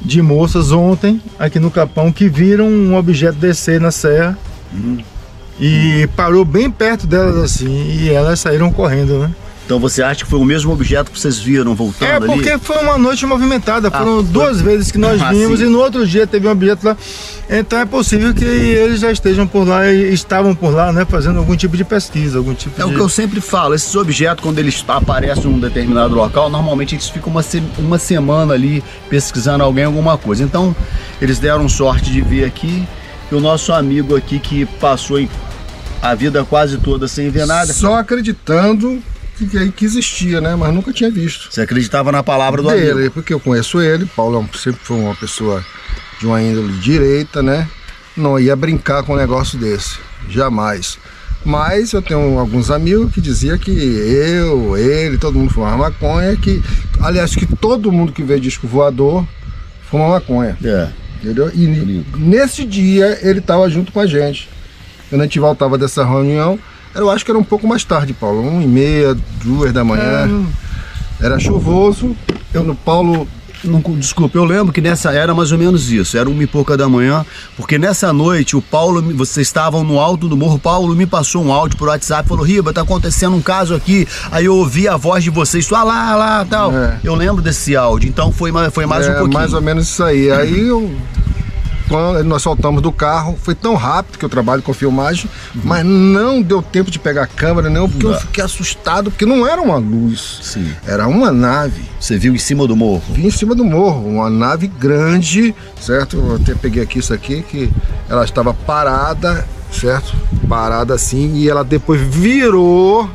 de 0.01 0.21
moças 0.21 0.73
ontem, 0.73 1.21
aqui 1.39 1.59
no 1.59 1.71
Capão, 1.71 2.11
que 2.11 2.27
viram 2.27 2.67
um 2.67 2.93
objeto 2.93 3.37
descer 3.37 3.79
na 3.79 3.89
serra 3.89 4.37
e 5.59 6.07
parou 6.15 6.45
bem 6.45 6.69
perto 6.71 7.05
delas 7.05 7.35
assim, 7.37 7.99
e 7.99 8.09
elas 8.09 8.39
saíram 8.39 8.71
correndo, 8.71 9.19
né? 9.19 9.31
Então 9.65 9.79
você 9.79 10.01
acha 10.01 10.23
que 10.23 10.29
foi 10.31 10.39
o 10.39 10.43
mesmo 10.45 10.71
objeto 10.73 11.11
que 11.11 11.19
vocês 11.19 11.37
viram 11.37 11.75
voltando 11.75 12.09
É, 12.09 12.15
ali? 12.15 12.25
porque 12.25 12.57
foi 12.57 12.77
uma 12.77 12.97
noite 12.97 13.23
movimentada. 13.27 13.91
Foram 13.91 14.15
foi- 14.15 14.23
duas 14.23 14.59
vezes 14.59 14.89
que 14.91 14.97
nós 14.97 15.21
Ah, 15.21 15.29
vimos 15.31 15.59
sim. 15.59 15.67
e 15.67 15.69
no 15.69 15.77
outro 15.77 16.07
dia 16.07 16.25
teve 16.25 16.47
um 16.47 16.51
objeto 16.51 16.83
lá. 16.87 16.97
Então 17.47 17.77
é 17.77 17.85
possível 17.85 18.33
que 18.33 18.43
eles 18.43 18.99
já 18.99 19.11
estejam 19.11 19.45
por 19.45 19.67
lá 19.67 19.85
e 19.91 20.11
estavam 20.11 20.55
por 20.55 20.73
lá, 20.73 20.91
né? 20.91 21.05
Fazendo 21.05 21.37
algum 21.37 21.55
tipo 21.55 21.77
de 21.77 21.83
pesquisa, 21.83 22.39
algum 22.39 22.55
tipo 22.55 22.81
É 22.81 22.83
de. 22.85 22.89
o 22.91 22.95
que 22.95 22.99
eu 22.99 23.07
sempre 23.09 23.39
falo, 23.41 23.75
esses 23.75 23.93
objetos, 23.93 24.41
quando 24.43 24.57
eles 24.57 24.83
aparecem 24.87 25.43
em 25.51 25.53
um 25.53 25.59
determinado 25.59 26.15
local, 26.15 26.49
normalmente 26.49 26.95
eles 26.95 27.07
ficam 27.07 27.29
uma, 27.31 27.43
se- 27.43 27.61
uma 27.77 27.99
semana 27.99 28.55
ali 28.55 28.83
pesquisando 29.07 29.63
alguém, 29.63 29.83
alguma 29.83 30.17
coisa. 30.17 30.41
Então, 30.43 30.75
eles 31.21 31.37
deram 31.37 31.69
sorte 31.69 32.09
de 32.11 32.21
vir 32.21 32.43
aqui 32.43 32.87
e 33.31 33.35
o 33.35 33.39
nosso 33.39 33.71
amigo 33.71 34.15
aqui 34.15 34.39
que 34.39 34.65
passou 34.65 35.19
em- 35.19 35.29
a 36.01 36.15
vida 36.15 36.45
quase 36.45 36.77
toda 36.77 37.07
sem 37.07 37.29
ver 37.29 37.45
nada. 37.45 37.73
Só 37.73 37.95
acreditando 37.95 39.01
que, 39.47 39.71
que 39.71 39.85
existia, 39.85 40.41
né? 40.41 40.55
Mas 40.55 40.73
nunca 40.73 40.91
tinha 40.91 41.09
visto. 41.09 41.51
Você 41.51 41.61
acreditava 41.61 42.11
na 42.11 42.23
palavra 42.23 42.61
do 42.61 42.69
dele, 42.69 42.91
amigo? 42.91 43.11
porque 43.11 43.33
eu 43.33 43.39
conheço 43.39 43.81
ele. 43.81 44.05
Paulo 44.05 44.47
é 44.53 44.57
sempre 44.57 44.81
foi 44.83 44.97
uma 44.97 45.15
pessoa 45.15 45.63
de 46.19 46.25
uma 46.25 46.41
índole 46.41 46.73
direita, 46.79 47.41
né? 47.41 47.67
Não 48.17 48.39
ia 48.39 48.55
brincar 48.55 49.03
com 49.03 49.13
um 49.13 49.17
negócio 49.17 49.57
desse, 49.57 49.97
jamais. 50.29 50.97
Mas 51.45 51.93
eu 51.93 52.01
tenho 52.01 52.37
alguns 52.37 52.69
amigos 52.69 53.13
que 53.13 53.21
diziam 53.21 53.57
que 53.57 53.71
eu, 53.71 54.77
ele, 54.77 55.17
todo 55.17 55.39
mundo 55.39 55.53
fumava 55.53 55.77
maconha, 55.77 56.35
que, 56.35 56.61
aliás, 56.99 57.33
que 57.33 57.45
todo 57.55 57.91
mundo 57.91 58.11
que 58.11 58.21
vê 58.21 58.37
disco 58.39 58.67
voador 58.67 59.25
fuma 59.89 60.09
maconha. 60.09 60.57
É. 60.61 60.89
Entendeu? 61.23 61.49
E 61.53 62.03
nesse 62.17 62.65
dia 62.65 63.19
ele 63.21 63.39
estava 63.39 63.69
junto 63.69 63.91
com 63.91 64.01
a 64.01 64.05
gente. 64.05 64.49
Quando 65.09 65.21
a 65.21 65.23
gente 65.25 65.39
voltava 65.39 65.77
dessa 65.77 66.05
reunião, 66.05 66.59
eu 66.95 67.09
acho 67.09 67.25
que 67.25 67.31
era 67.31 67.39
um 67.39 67.43
pouco 67.43 67.67
mais 67.67 67.83
tarde, 67.83 68.13
Paulo, 68.13 68.41
uma 68.41 68.63
e 68.63 68.67
meia, 68.67 69.17
duas 69.43 69.71
da 69.73 69.83
manhã. 69.83 70.45
Era 71.21 71.39
chuvoso. 71.39 72.15
Eu 72.53 72.63
no 72.63 72.75
Paulo. 72.75 73.27
Não, 73.61 73.81
desculpa, 73.97 74.37
eu 74.37 74.45
lembro 74.45 74.71
que 74.71 74.79
nessa 74.79 75.11
era 75.11 75.35
mais 75.35 75.51
ou 75.51 75.57
menos 75.57 75.91
isso, 75.91 76.17
era 76.17 76.29
uma 76.29 76.41
e 76.41 76.47
pouca 76.47 76.77
da 76.77 76.87
manhã, 76.87 77.25
porque 77.57 77.77
nessa 77.77 78.13
noite 78.13 78.55
o 78.55 78.61
Paulo, 78.61 79.01
vocês 79.13 79.47
estavam 79.47 79.83
no 79.83 79.99
alto 79.99 80.29
do 80.29 80.37
morro, 80.37 80.55
o 80.55 80.59
Paulo 80.59 80.95
me 80.95 81.05
passou 81.05 81.43
um 81.43 81.51
áudio 81.51 81.77
por 81.77 81.89
WhatsApp, 81.89 82.29
falou, 82.29 82.45
Riba, 82.45 82.71
tá 82.71 82.83
acontecendo 82.83 83.35
um 83.35 83.41
caso 83.41 83.75
aqui, 83.75 84.07
aí 84.31 84.45
eu 84.45 84.55
ouvi 84.55 84.87
a 84.87 84.95
voz 84.95 85.25
de 85.25 85.29
vocês, 85.29 85.69
ah 85.73 85.83
lá, 85.83 86.15
lá, 86.15 86.45
tal. 86.49 86.71
Eu 87.03 87.15
lembro 87.15 87.41
desse 87.41 87.75
áudio, 87.75 88.07
então 88.07 88.31
foi, 88.31 88.49
foi 88.71 88.85
mais 88.85 89.05
É, 89.05 89.11
um 89.11 89.15
pouquinho. 89.15 89.39
Mais 89.39 89.53
ou 89.53 89.61
menos 89.61 89.89
isso 89.89 90.05
aí. 90.05 90.31
Aí 90.31 90.65
eu. 90.65 90.89
Quando 91.89 92.23
nós 92.23 92.41
soltamos 92.43 92.81
do 92.81 92.91
carro, 92.91 93.37
foi 93.41 93.55
tão 93.55 93.73
rápido 93.75 94.17
que 94.19 94.23
eu 94.23 94.29
trabalho 94.29 94.61
com 94.61 94.71
filmagem, 94.73 95.29
mas 95.63 95.83
não 95.83 96.41
deu 96.41 96.61
tempo 96.61 96.91
de 96.91 96.99
pegar 96.99 97.23
a 97.23 97.27
câmera, 97.27 97.69
não, 97.69 97.89
porque 97.89 98.05
eu 98.05 98.11
Não. 98.11 98.19
fiquei 98.19 98.43
assustado, 98.43 99.09
porque 99.09 99.25
não 99.25 99.45
era 99.45 99.59
uma 99.61 99.77
luz. 99.77 100.39
Sim. 100.43 100.71
Era 100.85 101.07
uma 101.07 101.31
nave. 101.31 101.81
Você 101.99 102.17
viu 102.17 102.33
em 102.33 102.37
cima 102.37 102.67
do 102.67 102.75
morro? 102.75 103.01
Vi 103.09 103.25
em 103.25 103.31
cima 103.31 103.55
do 103.55 103.65
morro, 103.65 104.07
uma 104.07 104.29
nave 104.29 104.67
grande, 104.67 105.53
certo? 105.81 106.15
Eu 106.17 106.35
até 106.35 106.53
peguei 106.53 106.83
aqui 106.83 106.99
isso 106.99 107.13
aqui, 107.13 107.41
que 107.41 107.69
ela 108.07 108.23
estava 108.23 108.53
parada, 108.53 109.45
certo? 109.71 110.15
Parada 110.47 110.93
assim, 110.93 111.33
e 111.37 111.49
ela 111.49 111.63
depois 111.63 111.99
virou, 112.01 113.09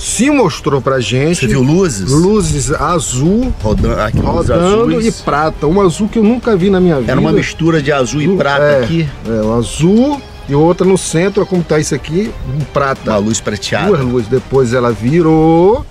se 0.00 0.30
mostrou 0.30 0.80
pra 0.80 0.98
gente. 0.98 1.40
Você 1.40 1.46
viu 1.46 1.62
luzes? 1.62 2.10
Luzes 2.10 2.72
azul, 2.72 3.52
Rodando, 3.62 4.00
aqui, 4.00 4.18
rodando 4.18 4.96
azuis. 4.96 5.06
e 5.06 5.22
prata. 5.22 5.66
Um 5.66 5.80
azul 5.80 6.08
que 6.08 6.18
eu 6.18 6.24
nunca 6.24 6.56
vi 6.56 6.70
na 6.70 6.80
minha 6.80 6.98
vida. 6.98 7.12
Era 7.12 7.20
uma 7.20 7.30
mistura 7.30 7.82
de 7.82 7.92
azul 7.92 8.22
e 8.22 8.36
prata 8.36 8.64
é, 8.64 8.82
aqui. 8.82 9.08
É, 9.28 9.42
um 9.42 9.54
azul 9.54 10.20
e 10.48 10.54
outra 10.54 10.86
no 10.86 10.96
centro, 10.96 11.44
como 11.44 11.62
tá 11.62 11.78
isso 11.78 11.94
aqui, 11.94 12.32
um 12.48 12.64
prata. 12.64 13.10
Uma 13.10 13.18
luz 13.18 13.40
prateada. 13.40 13.88
Duas 13.88 14.00
luzes. 14.00 14.28
Depois 14.28 14.72
ela 14.72 14.90
virou 14.90 15.84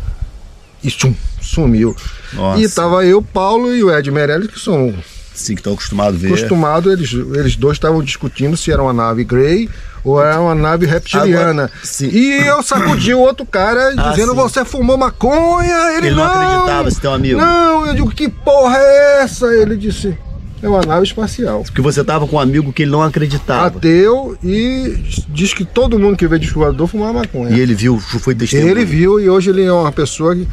e 0.83 0.89
tchum, 0.89 1.13
sumiu. 1.39 1.95
Nossa. 2.33 2.61
E 2.61 2.67
tava 2.67 3.05
eu, 3.05 3.21
Paulo 3.21 3.75
e 3.75 3.83
o 3.83 3.95
Ed 3.95 4.09
Meirelles, 4.09 4.47
que 4.47 4.59
são 4.59 4.91
Sim, 5.39 5.55
que 5.55 5.61
estão 5.61 5.73
acostumados 5.73 6.15
a 6.15 6.27
ver. 6.27 6.33
acostumados, 6.33 6.91
eles, 6.91 7.13
eles 7.35 7.55
dois 7.55 7.75
estavam 7.77 8.03
discutindo 8.03 8.55
se 8.57 8.71
era 8.71 8.81
uma 8.81 8.93
nave 8.93 9.23
Grey 9.23 9.69
ou 10.03 10.21
era 10.21 10.39
uma 10.39 10.53
nave 10.55 10.85
reptiliana. 10.85 11.63
Agora, 11.63 11.71
sim. 11.83 12.09
e 12.11 12.45
eu 12.45 12.61
sacudi 12.63 13.13
o 13.13 13.19
outro 13.19 13.45
cara 13.45 13.93
Ah, 13.97 14.11
dizendo. 14.11 14.33
Você 14.35 14.63
fumou 14.65 14.97
maconha? 14.97 15.97
Ele, 15.97 16.07
Ele 16.07 16.15
não 16.15 16.23
não 16.25 16.31
acreditava, 16.31 16.87
esse 16.89 17.01
teu 17.01 17.11
amigo. 17.13 17.39
Não, 17.39 17.85
eu 17.87 17.93
digo: 17.95 18.11
Que 18.11 18.29
porra 18.29 18.77
é 18.77 19.21
essa? 19.23 19.47
Ele 19.47 19.75
disse: 19.75 20.17
É 20.61 20.67
uma 20.67 20.81
nave 20.81 21.05
espacial. 21.05 21.63
Porque 21.63 21.81
você 21.81 22.03
tava 22.03 22.27
com 22.27 22.35
um 22.37 22.39
amigo 22.39 22.71
que 22.71 22.83
ele 22.83 22.91
não 22.91 23.01
acreditava. 23.01 23.67
Ateu 23.67 24.37
e 24.43 25.03
diz 25.29 25.53
que 25.53 25.63
todo 25.65 25.97
mundo 25.99 26.15
que 26.17 26.27
vê 26.27 26.37
disco 26.39 26.59
voador 26.59 26.87
fumava 26.87 27.13
maconha. 27.19 27.55
E 27.55 27.59
ele 27.59 27.73
viu, 27.73 27.97
foi 27.99 28.35
testemunha. 28.35 28.71
Ele 28.71 28.85
viu 28.85 29.19
e 29.19 29.29
hoje 29.29 29.49
ele 29.49 29.63
é 29.63 29.71
uma 29.71 29.91
pessoa 29.91 30.35
que, 30.35 30.47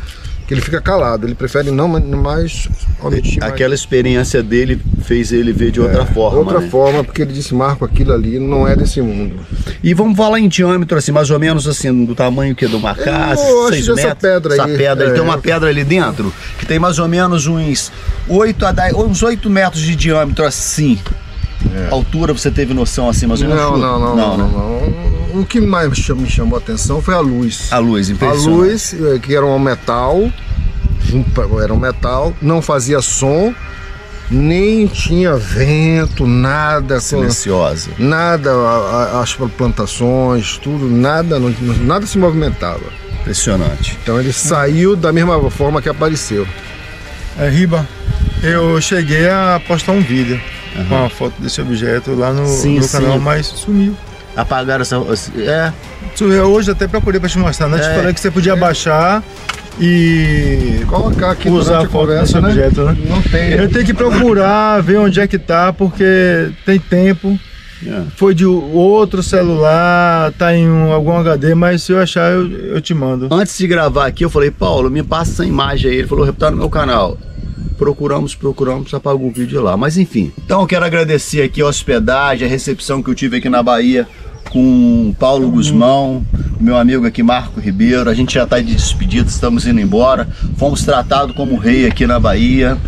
que 0.46 0.54
ele 0.54 0.60
fica 0.60 0.80
calado. 0.80 1.26
Ele 1.26 1.34
prefere 1.34 1.70
não 1.70 1.88
mais 1.88 2.68
omitir 3.02 3.40
mais. 3.40 3.52
Aquela 3.52 3.74
experiência 3.74 4.42
dele 4.42 4.80
fez 5.02 5.32
ele 5.32 5.52
ver 5.52 5.70
de 5.70 5.80
outra 5.80 6.06
forma. 6.06 6.38
Outra 6.38 6.60
né? 6.60 6.68
forma, 6.68 7.02
porque 7.04 7.22
ele 7.22 7.32
disse, 7.32 7.54
Marco, 7.54 7.84
aquilo 7.84 8.12
ali 8.12 8.38
não 8.38 8.66
é 8.66 8.76
desse 8.76 9.00
mundo. 9.00 9.34
E 9.82 9.92
vamos 9.92 10.16
falar 10.16 10.38
em 10.38 10.48
diâmetro, 10.48 10.96
assim, 10.96 11.12
mais 11.12 11.30
ou 11.30 11.38
menos 11.38 11.66
assim, 11.66 12.04
do 12.04 12.14
tamanho 12.14 12.54
que 12.54 12.66
de 12.66 12.76
uma 12.76 12.94
casa, 12.94 13.42
Eu 13.42 13.68
seis 13.68 13.88
metros. 13.88 14.14
pedra 14.14 14.54
Essa 14.54 14.64
aí, 14.64 14.76
pedra, 14.76 15.08
é. 15.08 15.12
tem 15.12 15.22
uma 15.22 15.38
pedra 15.38 15.68
ali 15.68 15.84
dentro 15.84 16.32
que 16.58 16.66
tem 16.66 16.78
mais 16.78 16.98
ou 16.98 17.08
menos 17.08 17.46
uns 17.46 17.92
8 18.28 18.66
a 18.66 18.72
10, 18.72 18.94
uns 18.94 19.22
8 19.22 19.50
metros 19.50 19.82
de 19.82 19.96
diâmetro 19.96 20.44
assim. 20.44 20.98
Altura 21.90 22.32
você 22.32 22.50
teve 22.50 22.72
noção 22.72 23.08
assim, 23.08 23.26
mais 23.26 23.42
ou 23.42 23.48
menos? 23.48 23.62
É. 23.62 23.66
Não, 23.66 23.74
chuta? 23.74 23.86
não, 23.86 23.98
não, 23.98 24.16
não, 24.16 24.36
né? 24.36 24.50
não, 24.52 25.15
O 25.38 25.44
que 25.44 25.60
mais 25.60 25.88
me 25.88 26.26
chamou, 26.26 26.56
a 26.56 26.58
atenção 26.58 27.02
foi 27.02 27.14
a 27.14 27.20
luz. 27.20 27.68
A 27.72 27.78
luz, 27.78 28.08
A 28.08 28.12
impressionante. 28.12 28.48
luz, 28.48 28.94
eh, 28.94 29.18
que 29.18 29.34
era 29.34 29.44
um 29.44 29.58
metal, 29.58 30.30
era 31.62 31.72
um 31.74 31.78
metal, 31.78 32.32
não 32.40 32.62
fazia 32.62 33.00
som, 33.02 33.54
nem 34.30 34.86
tinha 34.86 35.34
vento, 35.36 36.26
nada. 36.26 37.00
Silenciosa. 37.00 37.90
Nada, 37.98 38.50
a- 38.52 39.12
a- 39.18 39.20
as 39.22 39.34
plantações, 39.34 40.58
tudo, 40.58 40.88
nada, 40.90 41.38
nada 41.80 42.06
se 42.06 42.18
movimentava. 42.18 42.82
Impressionante. 43.20 43.98
Então 44.02 44.18
ele 44.20 44.32
saiu 44.32 44.96
da 44.96 45.12
mesma 45.12 45.50
forma 45.50 45.82
que 45.82 45.88
apareceu. 45.88 46.46
É, 47.38 47.48
Riba, 47.48 47.86
eu 48.42 48.80
cheguei 48.80 49.28
a 49.28 49.60
postar 49.66 49.92
um 49.92 50.00
vídeo 50.00 50.40
com 50.88 51.04
a 51.04 51.10
foto 51.10 51.34
desse 51.40 51.60
objeto 51.60 52.14
lá 52.14 52.32
no, 52.32 52.46
Sim, 52.46 52.76
no 52.78 52.82
sim. 52.84 52.92
canal, 52.98 53.18
mas 53.20 53.46
sumiu. 53.46 53.96
Apagaram 54.36 54.82
essa. 54.82 54.96
É. 55.38 55.72
Hoje 56.44 56.70
até 56.70 56.86
procurei 56.86 57.18
pra 57.18 57.28
te 57.28 57.38
mostrar, 57.38 57.68
né? 57.68 57.78
Eu 57.78 57.84
É. 57.84 57.88
te 57.90 57.96
falei 57.96 58.14
que 58.14 58.20
você 58.20 58.30
podia 58.30 58.54
baixar 58.56 59.22
e 59.80 60.80
Colocar 60.88 61.32
aqui 61.32 61.48
usar 61.48 61.84
a 61.84 61.88
foto 61.88 62.08
desse 62.08 62.38
né? 62.40 62.48
objeto, 62.48 62.82
né? 62.84 62.96
Não 63.08 63.22
tem. 63.22 63.52
Eu 63.52 63.68
tenho 63.70 63.84
que 63.84 63.94
procurar 63.94 64.82
ver 64.82 64.98
onde 64.98 65.20
é 65.20 65.26
que 65.26 65.38
tá, 65.38 65.72
porque 65.72 66.50
tem 66.64 66.78
tempo. 66.78 67.38
Foi 68.16 68.34
de 68.34 68.46
outro 68.46 69.22
celular, 69.22 70.32
tá 70.32 70.54
em 70.54 70.66
um, 70.66 70.92
algum 70.92 71.14
HD, 71.18 71.54
mas 71.54 71.82
se 71.82 71.92
eu 71.92 72.00
achar, 72.00 72.32
eu, 72.32 72.50
eu 72.50 72.80
te 72.80 72.94
mando. 72.94 73.28
Antes 73.30 73.56
de 73.58 73.66
gravar 73.66 74.06
aqui, 74.06 74.24
eu 74.24 74.30
falei, 74.30 74.50
Paulo, 74.50 74.90
me 74.90 75.02
passa 75.02 75.30
essa 75.32 75.44
imagem 75.44 75.90
aí. 75.90 75.98
Ele 75.98 76.08
falou, 76.08 76.32
tá 76.32 76.50
no 76.50 76.56
meu 76.56 76.70
canal. 76.70 77.18
Procuramos, 77.76 78.34
procuramos, 78.34 78.92
apagou 78.94 79.28
o 79.28 79.32
vídeo 79.32 79.62
lá. 79.62 79.76
Mas 79.76 79.96
enfim. 79.98 80.32
Então 80.44 80.60
eu 80.60 80.66
quero 80.66 80.84
agradecer 80.84 81.42
aqui 81.42 81.60
a 81.60 81.66
hospedagem, 81.66 82.46
a 82.46 82.50
recepção 82.50 83.02
que 83.02 83.10
eu 83.10 83.14
tive 83.14 83.36
aqui 83.38 83.48
na 83.48 83.62
Bahia 83.62 84.06
com 84.50 85.10
o 85.10 85.14
Paulo 85.18 85.50
Guzmão, 85.50 86.24
meu 86.60 86.76
amigo 86.76 87.06
aqui 87.06 87.22
Marco 87.22 87.60
Ribeiro. 87.60 88.08
A 88.08 88.14
gente 88.14 88.34
já 88.34 88.44
está 88.44 88.60
de 88.60 88.74
despedida, 88.74 89.28
estamos 89.28 89.66
indo 89.66 89.80
embora. 89.80 90.28
Fomos 90.56 90.82
tratados 90.82 91.34
como 91.34 91.56
rei 91.56 91.86
aqui 91.86 92.06
na 92.06 92.18
Bahia. 92.18 92.78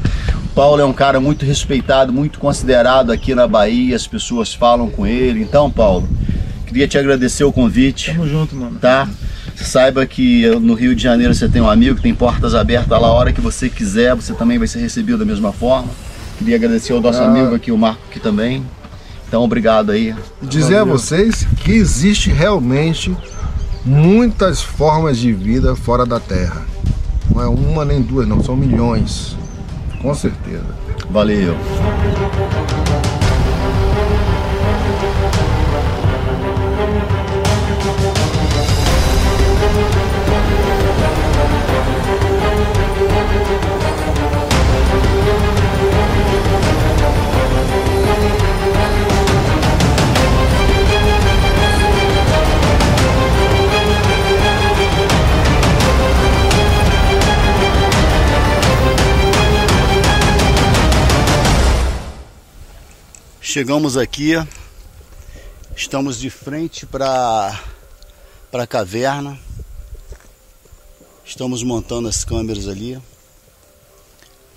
O 0.47 0.49
Paulo 0.55 0.81
é 0.81 0.85
um 0.85 0.93
cara 0.93 1.21
muito 1.21 1.45
respeitado, 1.45 2.13
muito 2.13 2.39
considerado 2.39 3.11
aqui 3.11 3.35
na 3.35 3.47
Bahia. 3.47 3.95
As 3.95 4.07
pessoas 4.07 4.55
falam 4.55 4.89
com 4.89 5.07
ele. 5.07 5.43
Então, 5.43 5.71
Paulo, 5.71 6.09
queria 6.67 6.89
te 6.89 6.97
agradecer 6.99 7.45
o 7.45 7.53
convite. 7.53 8.13
Tamo 8.13 8.27
junto, 8.27 8.57
mano. 8.57 8.79
Tá? 8.79 9.09
Saiba 9.65 10.07
que 10.07 10.47
no 10.61 10.75
Rio 10.75 10.95
de 10.95 11.03
Janeiro 11.03 11.35
você 11.35 11.49
tem 11.49 11.61
um 11.61 11.69
amigo 11.69 11.97
que 11.97 12.03
tem 12.03 12.15
portas 12.15 12.55
abertas 12.55 12.89
lá 13.01 13.09
a 13.09 13.13
hora 13.13 13.33
que 13.33 13.41
você 13.41 13.69
quiser, 13.69 14.15
você 14.15 14.33
também 14.33 14.59
vai 14.59 14.67
ser 14.69 14.79
recebido 14.79 15.19
da 15.19 15.25
mesma 15.25 15.53
forma. 15.53 15.89
Queria 16.39 16.57
agradecer 16.57 16.93
ao 16.93 17.01
nosso 17.01 17.21
Ah. 17.21 17.27
amigo 17.27 17.55
aqui, 17.55 17.71
o 17.73 17.77
Marco, 17.77 18.01
aqui 18.09 18.21
também. 18.21 18.65
Então, 19.27 19.43
obrigado 19.43 19.91
aí. 19.91 20.15
Dizer 20.41 20.79
a 20.79 20.85
vocês 20.85 21.47
que 21.65 21.73
existe 21.73 22.31
realmente 22.31 23.15
muitas 23.85 24.63
formas 24.63 25.19
de 25.19 25.33
vida 25.33 25.75
fora 25.77 26.07
da 26.07 26.19
Terra. 26.21 26.63
Não 27.35 27.43
é 27.43 27.47
uma 27.49 27.85
nem 27.85 28.01
duas, 28.01 28.27
não, 28.27 28.43
são 28.43 28.57
milhões. 28.57 29.37
Com 30.01 30.15
certeza. 30.15 30.65
Valeu. 31.11 31.57
Chegamos 63.51 63.97
aqui, 63.97 64.33
estamos 65.75 66.21
de 66.21 66.29
frente 66.29 66.85
para 66.85 67.59
a 68.53 68.67
caverna. 68.67 69.41
Estamos 71.25 71.63
montando 71.63 72.09
as 72.09 72.27
câmeras 72.27 72.69
ali. 72.69 73.01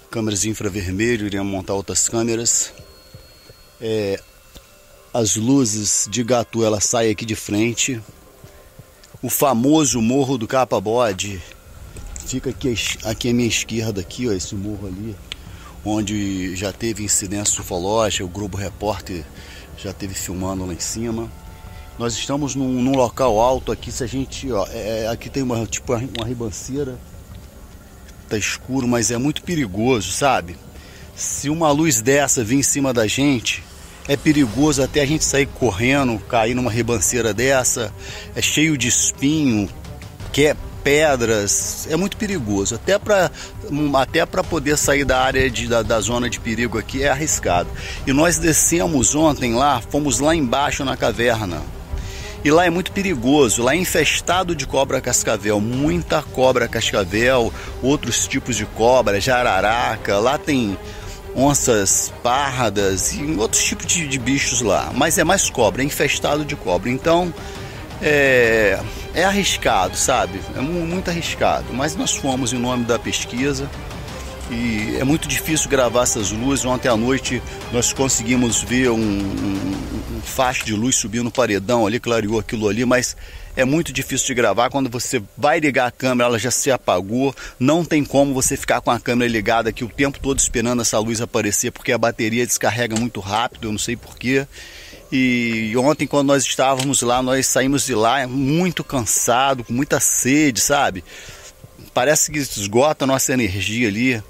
Câmeras 0.10 0.44
infravermelho, 0.44 1.26
iremos 1.26 1.50
montar 1.50 1.74
outras 1.74 2.10
câmeras. 2.10 2.74
É, 3.80 4.22
as 5.14 5.38
luzes 5.38 6.06
de 6.12 6.22
Gatu, 6.22 6.66
ela 6.66 6.82
sai 6.82 7.12
aqui 7.12 7.26
de 7.26 7.34
frente. 7.34 8.02
O 9.22 9.30
famoso 9.30 10.02
Morro 10.02 10.38
do 10.38 10.50
Capa-Bode 10.50 11.42
fica 12.28 12.50
aqui, 12.50 12.76
aqui 13.06 13.30
à 13.30 13.34
minha 13.34 13.48
esquerda, 13.48 14.02
aqui, 14.02 14.28
ó, 14.28 14.34
esse 14.34 14.54
morro 14.54 14.88
ali 14.88 15.16
onde 15.86 16.56
já 16.56 16.72
teve 16.72 17.04
incidência 17.04 17.62
ufológica, 17.62 18.24
o 18.24 18.28
Globo 18.30 18.58
Repórter 18.58 19.24
já 19.78 19.92
teve 19.92 20.14
filmando 20.14 20.66
lá 20.66 20.74
em 20.74 20.80
cima. 20.80 21.32
Nós 21.98 22.14
estamos 22.14 22.56
num, 22.56 22.82
num 22.82 22.96
local 22.96 23.40
alto 23.40 23.72
aqui, 23.72 23.92
se 23.92 24.04
a 24.04 24.08
gente, 24.08 24.52
ó, 24.52 24.66
é- 24.68 25.04
é- 25.04 25.08
aqui 25.08 25.30
tem 25.30 25.44
uma 25.44 25.66
tipo 25.66 25.94
uma 25.94 26.26
ribanceira, 26.26 26.98
tá 28.30 28.38
escuro, 28.38 28.88
mas 28.88 29.12
é 29.12 29.18
muito 29.18 29.44
perigoso, 29.44 30.12
sabe? 30.12 30.56
Se 31.16 31.50
uma 31.50 31.72
luz 31.72 32.02
dessa 32.02 32.44
vir 32.44 32.58
em 32.58 32.64
cima 32.64 32.94
da 32.94 33.06
gente, 33.06 33.64
é 34.08 34.16
perigoso 34.16 34.82
até 34.82 35.02
a 35.02 35.06
gente 35.06 35.24
sair 35.24 35.46
correndo, 35.46 36.18
cair 36.20 36.56
numa 36.56 36.72
ribanceira 36.72 37.34
dessa, 37.34 37.94
é 38.36 38.42
cheio 38.42 38.78
de 38.78 38.88
espinho, 38.88 39.70
que 40.32 40.48
é 40.48 40.56
pedras, 40.84 41.88
é 41.90 41.96
muito 41.96 42.18
perigoso. 42.18 42.76
Até 42.76 42.98
para 42.98 43.32
até 44.00 44.26
para 44.26 44.44
poder 44.44 44.78
sair 44.78 45.06
da 45.06 45.20
área 45.20 45.50
de, 45.50 45.68
da, 45.68 45.82
da 45.82 46.00
zona 46.00 46.30
de 46.30 46.40
perigo 46.40 46.78
aqui 46.78 47.04
é 47.04 47.10
arriscado. 47.10 47.70
E 48.06 48.14
nós 48.14 48.38
descemos 48.38 49.16
ontem 49.16 49.54
lá, 49.54 49.82
fomos 49.82 50.20
lá 50.20 50.36
embaixo 50.36 50.84
na 50.84 50.98
caverna. 50.98 51.62
E 52.44 52.50
lá 52.50 52.66
é 52.66 52.72
muito 52.72 52.92
perigoso, 52.92 53.62
lá 53.62 53.74
é 53.74 53.78
infestado 53.78 54.56
de 54.56 54.66
cobra 54.66 55.00
cascavel, 55.00 55.62
muita 55.62 56.24
cobra 56.24 56.68
cascavel, 56.68 57.54
outros 57.84 58.28
tipos 58.28 58.56
de 58.56 58.66
cobra, 58.66 59.22
jararaca, 59.22 60.18
lá 60.18 60.40
tem 60.40 60.76
onças 61.36 62.12
pardas 62.24 63.14
e 63.14 63.24
outros 63.38 63.64
tipos 63.64 63.86
de, 63.86 64.08
de 64.08 64.18
bichos 64.18 64.62
lá. 64.62 64.92
Mas 64.94 65.20
é 65.20 65.24
mais 65.24 65.52
cobra, 65.52 65.84
é 65.84 65.86
infestado 65.86 66.44
de 66.44 66.56
cobra. 66.56 66.90
Então 66.90 67.32
é, 68.02 68.80
é 69.14 69.24
arriscado, 69.24 69.96
sabe? 69.98 70.40
É 70.56 70.60
mu- 70.60 70.86
muito 70.86 71.10
arriscado. 71.10 71.74
Mas 71.74 71.96
nós 71.96 72.16
fomos 72.16 72.54
em 72.54 72.58
nome 72.58 72.86
da 72.86 72.98
pesquisa 73.00 73.70
e 74.50 74.98
é 75.00 75.04
muito 75.04 75.28
difícil 75.28 75.70
gravar 75.70 76.04
essas 76.04 76.32
luzes. 76.32 76.66
Ontem 76.66 76.88
à 76.90 76.98
noite 76.98 77.42
nós 77.72 77.94
conseguimos 77.94 78.62
ver 78.62 78.90
um, 78.90 78.96
um, 78.98 80.02
um 80.18 80.22
de 80.66 80.74
luz 80.74 80.96
subindo 80.96 81.26
no 81.26 81.32
paredão 81.32 81.86
ali, 81.86 82.00
clareou 82.00 82.40
aquilo 82.40 82.68
ali, 82.68 82.86
mas 82.86 83.16
é 83.56 83.66
muito 83.66 83.92
difícil 83.92 84.28
de 84.28 84.34
gravar. 84.34 84.70
Quando 84.70 84.90
você 84.90 85.22
vai 85.38 85.60
ligar 85.60 85.88
a 85.88 85.92
câmera, 85.92 86.30
ela 86.30 86.40
já 86.40 86.52
se 86.52 86.72
apagou. 86.72 87.36
Não 87.60 87.84
tem 87.84 88.04
como 88.04 88.34
você 88.34 88.56
ficar 88.56 88.80
com 88.82 88.92
a 88.92 89.00
câmera 89.00 89.30
ligada 89.30 89.70
aqui 89.70 89.84
o 89.84 89.90
tempo 89.90 90.20
todo 90.20 90.40
esperando 90.40 90.82
essa 90.82 90.98
luz 91.00 91.20
aparecer, 91.22 91.72
porque 91.72 91.92
a 91.92 91.98
bateria 91.98 92.46
descarrega 92.48 92.96
muito 92.96 93.20
rápido, 93.20 93.68
eu 93.68 93.72
não 93.72 93.80
sei 93.80 93.96
porquê. 93.96 94.46
E 95.12 95.74
ontem, 95.76 96.08
quando 96.08 96.28
nós 96.28 96.44
estávamos 96.44 97.02
lá, 97.02 97.22
nós 97.22 97.46
saímos 97.46 97.86
de 97.86 97.94
lá 97.94 98.26
muito 98.26 98.84
cansado, 98.84 99.64
com 99.64 99.74
muita 99.74 100.00
sede, 100.00 100.62
sabe? 100.62 101.04
Parece 101.94 102.32
que 102.32 102.40
esgota 102.40 103.04
a 103.04 103.08
nossa 103.08 103.34
energia 103.34 103.90
ali. 103.90 104.24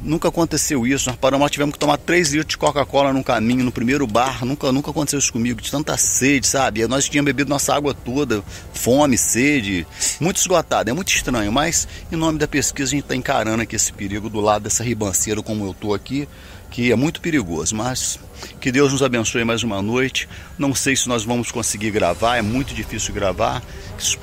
Nunca 0.00 0.28
aconteceu 0.28 0.86
isso. 0.86 1.08
Nós 1.08 1.18
paramos, 1.18 1.42
nós 1.44 1.50
tivemos 1.50 1.74
que 1.74 1.78
tomar 1.78 1.98
3 1.98 2.32
litros 2.32 2.50
de 2.50 2.56
Coca-Cola 2.58 3.12
no 3.12 3.22
caminho, 3.22 3.64
no 3.64 3.72
primeiro 3.72 4.06
bar. 4.06 4.44
Nunca, 4.44 4.72
nunca 4.72 4.90
aconteceu 4.90 5.18
isso 5.18 5.32
comigo, 5.32 5.60
de 5.60 5.70
tanta 5.70 5.96
sede, 5.98 6.46
sabe? 6.46 6.86
Nós 6.86 7.08
tínhamos 7.08 7.26
bebido 7.26 7.50
nossa 7.50 7.74
água 7.74 7.92
toda, 7.92 8.42
fome, 8.72 9.18
sede, 9.18 9.86
muito 10.18 10.38
esgotado. 10.38 10.88
É 10.88 10.92
muito 10.92 11.08
estranho, 11.08 11.52
mas 11.52 11.86
em 12.10 12.16
nome 12.16 12.38
da 12.38 12.48
pesquisa 12.48 12.88
a 12.88 12.94
gente 12.94 13.04
está 13.04 13.16
encarando 13.16 13.62
aqui 13.62 13.76
esse 13.76 13.92
perigo 13.92 14.30
do 14.30 14.40
lado 14.40 14.62
dessa 14.62 14.82
ribanceira, 14.82 15.42
como 15.42 15.66
eu 15.66 15.72
estou 15.72 15.92
aqui, 15.94 16.28
que 16.76 16.92
é 16.92 16.96
muito 16.96 17.22
perigoso. 17.22 17.74
Mas 17.74 18.20
que 18.60 18.70
Deus 18.70 18.92
nos 18.92 19.02
abençoe 19.02 19.42
mais 19.44 19.62
uma 19.62 19.80
noite. 19.80 20.28
Não 20.58 20.74
sei 20.74 20.94
se 20.94 21.08
nós 21.08 21.24
vamos 21.24 21.50
conseguir 21.50 21.90
gravar, 21.90 22.36
é 22.36 22.42
muito 22.42 22.74
difícil 22.74 23.14
gravar. 23.14 23.62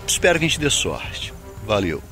Espero 0.07 0.37
que 0.37 0.45
a 0.45 0.47
gente 0.47 0.59
dê 0.59 0.69
sorte. 0.69 1.33
Valeu. 1.65 2.03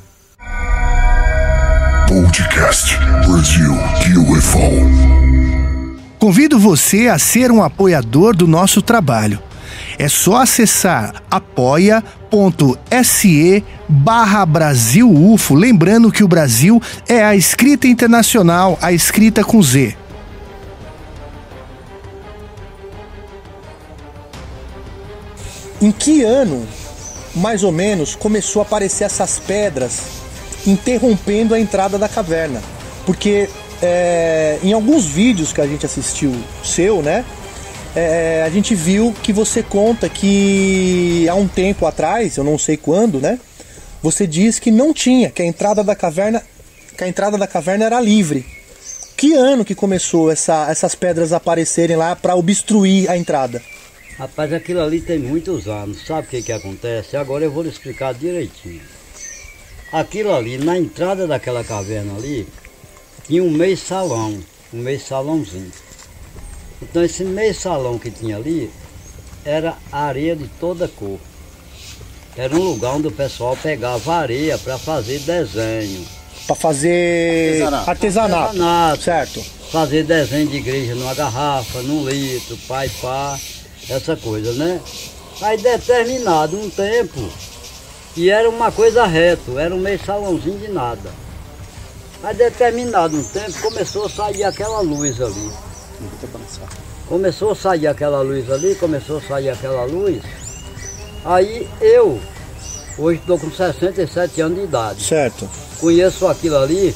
Podcast 2.08 2.98
Brasil 3.28 3.72
UFO. 4.32 4.72
Convido 6.18 6.58
você 6.58 7.08
a 7.08 7.20
ser 7.20 7.52
um 7.52 7.62
apoiador 7.62 8.36
do 8.36 8.48
nosso 8.48 8.82
trabalho. 8.82 9.40
É 9.98 10.08
só 10.08 10.38
acessar 10.38 11.22
apoia.se 11.30 12.04
barra 13.88 14.44
Brasil 14.46 15.08
UFO, 15.08 15.54
lembrando 15.54 16.12
que 16.12 16.24
o 16.24 16.28
Brasil 16.28 16.82
é 17.08 17.24
a 17.24 17.36
escrita 17.36 17.88
internacional, 17.88 18.80
a 18.82 18.92
escrita 18.92 19.44
com 19.44 19.62
Z. 19.62 20.01
Em 25.82 25.92
que 25.92 26.24
ano, 26.24 26.68
mais 27.36 27.64
ou 27.64 27.72
menos, 27.72 28.16
começou 28.16 28.62
a 28.62 28.66
aparecer 28.66 29.04
essas 29.06 29.40
pedras 29.40 30.00
interrompendo 30.66 31.56
a 31.56 31.60
entrada 31.60 31.98
da 31.98 32.08
caverna? 32.08 32.62
Porque 33.06 33.50
é, 33.82 34.60
em 34.64 34.74
alguns 34.74 35.06
vídeos 35.06 35.52
que 35.52 35.60
a 35.62 35.66
gente 35.68 35.86
assistiu 35.86 36.32
seu, 36.64 37.02
né? 37.02 37.26
é, 37.96 38.44
a 38.46 38.50
gente 38.50 38.74
viu 38.76 39.14
que 39.24 39.34
você 39.34 39.62
conta 39.64 40.08
que 40.08 41.28
há 41.28 41.36
um 41.36 41.48
tempo 41.48 41.86
atrás, 41.86 42.38
eu 42.38 42.44
não 42.44 42.58
sei 42.58 42.78
quando, 42.78 43.20
né? 43.20 43.40
Você 44.02 44.26
diz 44.26 44.60
que 44.60 44.72
não 44.72 44.94
tinha, 44.94 45.30
que 45.30 45.42
a 45.42 45.46
entrada 45.46 45.84
da 45.84 45.96
caverna, 45.96 46.42
que 46.98 47.04
a 47.04 47.08
entrada 47.08 47.38
da 47.38 47.48
caverna 47.48 47.86
era 47.86 48.00
livre. 48.00 48.46
Que 49.18 49.34
ano 49.34 49.64
que 49.66 49.76
começou 49.76 50.32
essa- 50.32 50.68
essas 50.70 50.96
pedras 50.96 51.34
aparecerem 51.34 51.96
lá 51.96 52.16
para 52.16 52.36
obstruir 52.36 53.10
a 53.10 53.18
entrada? 53.18 53.62
Rapaz, 54.18 54.54
aquilo 54.54 54.82
ali 54.82 55.02
tem 55.02 55.20
muitos 55.20 55.68
anos. 55.68 56.06
Sabe 56.06 56.28
o 56.28 56.30
que, 56.30 56.44
que 56.44 56.52
acontece? 56.52 57.18
Agora 57.18 57.44
eu 57.44 57.52
vou 57.52 57.64
lhe 57.64 57.70
explicar 57.70 58.14
direitinho. 58.14 58.82
Aquilo 59.92 60.34
ali, 60.34 60.58
na 60.58 60.78
entrada 60.78 61.28
daquela 61.28 61.64
caverna 61.64 62.16
ali, 62.16 62.48
tinha 63.28 63.44
um 63.44 63.50
meio 63.50 63.78
salão, 63.78 64.40
um 64.74 64.78
meio 64.78 65.00
salãozinho. 65.00 65.72
Então 66.82 67.04
esse 67.04 67.24
meio 67.24 67.54
salão 67.54 68.00
que 68.00 68.10
tinha 68.10 68.38
ali 68.38 68.72
era 69.44 69.78
areia 69.92 70.36
de 70.36 70.48
toda 70.60 70.88
cor. 70.88 71.20
Era 72.36 72.56
um 72.56 72.64
lugar 72.64 72.96
onde 72.96 73.08
o 73.08 73.12
pessoal 73.12 73.58
pegava 73.62 74.16
areia 74.16 74.58
para 74.58 74.78
fazer 74.78 75.20
desenho. 75.20 76.06
Pra 76.48 76.56
fazer 76.56 77.62
artesanato. 77.64 78.58
Artesanato. 78.58 79.02
Certo. 79.02 79.42
Fazer 79.72 80.04
desenho 80.04 80.48
de 80.48 80.58
igreja 80.58 80.96
numa 80.96 81.14
garrafa, 81.14 81.82
num 81.82 82.08
litro, 82.08 82.58
pai, 82.68 82.90
pá, 83.02 83.38
essa 83.90 84.16
coisa, 84.16 84.54
né? 84.54 84.82
Aí 85.42 85.58
determinado 85.58 86.58
um 86.58 86.70
tempo, 86.70 87.20
e 88.16 88.30
era 88.30 88.50
uma 88.50 88.72
coisa 88.72 89.06
reto, 89.06 89.58
era 89.58 89.74
um 89.74 89.80
meio 89.80 90.04
salãozinho 90.06 90.60
de 90.60 90.68
nada. 90.68 91.10
Aí 92.24 92.36
determinado 92.36 93.18
um 93.18 93.24
tempo 93.24 93.60
começou 93.62 94.06
a 94.06 94.10
sair 94.10 94.44
aquela 94.44 94.82
luz 94.82 95.20
ali. 95.20 95.52
Começou 97.08 97.52
a 97.52 97.56
sair 97.56 97.88
aquela 97.88 98.22
luz 98.22 98.50
ali, 98.52 98.76
começou 98.76 99.18
a 99.18 99.22
sair 99.22 99.50
aquela 99.50 99.84
luz. 99.86 100.22
Aí 101.26 101.68
eu, 101.82 102.20
hoje 102.98 103.20
estou 103.20 103.40
com 103.40 103.50
67 103.52 104.42
anos 104.42 104.58
de 104.58 104.64
idade. 104.64 105.04
Certo. 105.04 105.50
Conheço 105.80 106.28
aquilo 106.28 106.58
ali 106.58 106.96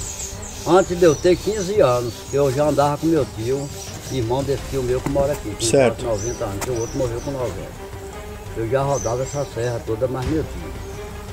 antes 0.67 0.97
de 0.97 1.03
eu 1.03 1.15
ter 1.15 1.35
15 1.35 1.81
anos, 1.81 2.13
que 2.29 2.35
eu 2.35 2.51
já 2.51 2.65
andava 2.65 2.97
com 2.97 3.07
meu 3.07 3.25
tio, 3.35 3.67
irmão 4.11 4.43
desse 4.43 4.61
tio 4.69 4.83
meu 4.83 4.99
que 5.01 5.09
mora 5.09 5.33
aqui, 5.33 5.49
tem 5.57 5.67
Certo. 5.69 6.03
quase 6.05 6.27
90 6.27 6.45
anos, 6.45 6.59
que 6.63 6.69
o 6.71 6.79
outro 6.79 6.97
morreu 6.97 7.21
com 7.21 7.31
90. 7.31 7.53
Eu 8.57 8.69
já 8.69 8.81
rodava 8.83 9.23
essa 9.23 9.45
serra 9.53 9.81
toda, 9.85 10.07
mas 10.07 10.25
meu 10.25 10.43
tio. 10.43 10.71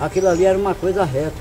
Aquilo 0.01 0.29
ali 0.29 0.45
era 0.45 0.59
uma 0.59 0.75
coisa 0.75 1.05
reta. 1.05 1.33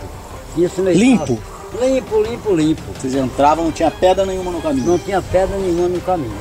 Tinha 0.54 0.68
esse 0.68 0.82
meio 0.82 0.98
Limpo? 0.98 1.40
Limpo, 1.80 2.22
limpo, 2.22 2.54
limpo. 2.54 2.82
Vocês 3.00 3.16
entravam, 3.16 3.66
não 3.66 3.72
tinha 3.72 3.90
pedra 3.90 4.26
nenhuma 4.26 4.52
no 4.52 4.62
caminho? 4.62 4.86
Não 4.86 5.00
tinha 5.00 5.22
pedra 5.22 5.58
nenhuma 5.58 5.88
no 5.88 6.02
caminho. 6.02 6.38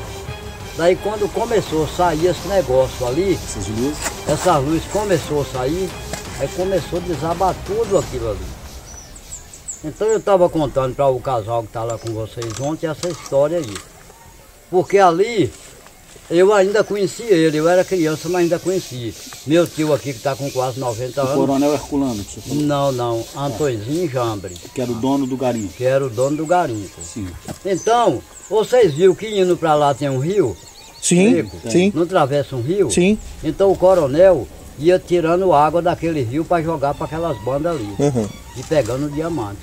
Daí 0.77 0.97
quando 0.97 1.33
começou 1.33 1.85
a 1.85 1.89
sair 1.89 2.27
esse 2.27 2.49
negócio 2.49 3.07
ali, 3.07 3.35
essas 3.35 3.69
luzes, 3.69 3.99
essas 4.27 4.65
luzes 4.65 4.85
começou 4.93 5.43
a 5.43 5.45
sair, 5.45 5.91
aí 6.41 6.49
começou 6.49 6.99
a 6.99 7.03
desabar 7.03 7.55
tudo 7.67 7.99
aquilo 7.99 8.31
ali. 8.31 8.47
Então 9.85 10.07
eu 10.09 10.19
estava 10.19 10.49
contando 10.49 10.95
para 10.95 11.07
o 11.07 11.21
casal 11.21 11.63
que 11.63 11.69
está 11.69 11.85
lá 11.85 11.97
com 11.97 12.13
vocês 12.13 12.53
ontem 12.61 12.87
essa 12.87 13.09
história 13.09 13.59
aí. 13.59 13.77
Porque 14.71 14.99
ali 14.99 15.53
eu 16.31 16.53
ainda 16.55 16.85
conheci 16.85 17.25
ele, 17.25 17.57
eu 17.57 17.69
era 17.69 17.85
criança, 17.85 18.29
mas 18.29 18.43
ainda 18.43 18.59
conheci. 18.59 19.13
Meu 19.47 19.67
tio 19.67 19.93
aqui 19.93 20.13
que 20.13 20.19
está 20.19 20.37
com 20.37 20.49
quase 20.51 20.79
90 20.79 21.21
O 21.21 21.25
anos. 21.27 21.35
coronel 21.35 21.73
Herculano, 21.73 22.23
que 22.25 22.35
você 22.35 22.41
falou. 22.41 22.63
Não, 22.63 22.93
não, 22.93 23.25
Antônio 23.37 24.09
Jambre. 24.09 24.55
Que 24.73 24.81
era 24.81 24.93
o 24.93 24.95
dono 24.95 25.27
do 25.27 25.37
garimpo. 25.37 25.73
Que 25.75 25.85
era 25.85 26.07
o 26.07 26.09
dono 26.09 26.37
do 26.37 26.47
garimpo. 26.47 27.01
Sim. 27.03 27.27
Então, 27.65 28.23
vocês 28.49 28.95
viram 28.95 29.15
que 29.15 29.27
indo 29.29 29.57
para 29.57 29.75
lá 29.75 29.93
tem 29.93 30.09
um 30.09 30.19
rio? 30.19 30.57
Sim, 31.03 31.35
Seco? 31.35 31.57
sim. 31.69 31.93
Não 31.95 32.03
atravessa 32.03 32.55
um 32.55 32.61
rio? 32.61 32.91
Sim. 32.91 33.19
Então 33.43 33.73
o 33.73 33.77
coronel 33.77 34.47
ia 34.79 34.99
tirando 34.99 35.53
água 35.53 35.83
daquele 35.83 36.23
rio 36.23 36.45
para 36.45 36.63
jogar 36.63 36.95
para 36.95 37.07
aquelas 37.07 37.43
bandas 37.43 37.75
ali. 37.75 37.95
Uhum. 37.99 38.29
E 38.57 38.63
pegando 38.63 39.11
diamante. 39.11 39.61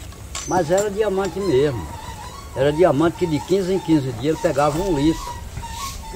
Mas 0.48 0.72
era 0.72 0.90
diamante 0.90 1.40
mesmo. 1.40 1.86
Era 2.58 2.74
diamante 2.74 3.18
que 3.18 3.28
de 3.28 3.40
15 3.40 3.72
em 3.72 3.80
15 3.80 4.12
dias 4.14 4.24
ele 4.24 4.38
pegava 4.42 4.80
um 4.80 4.98
litro. 4.98 5.38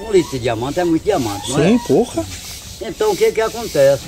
Um 0.00 0.10
litro 0.10 0.32
de 0.32 0.40
diamante 0.40 0.80
é 0.80 0.84
muito 0.84 1.04
diamante, 1.04 1.52
não 1.52 1.58
Sim, 1.58 1.76
é? 1.76 1.86
porra. 1.86 2.24
Então 2.80 3.12
o 3.12 3.16
que 3.16 3.30
que 3.30 3.40
acontece? 3.40 4.02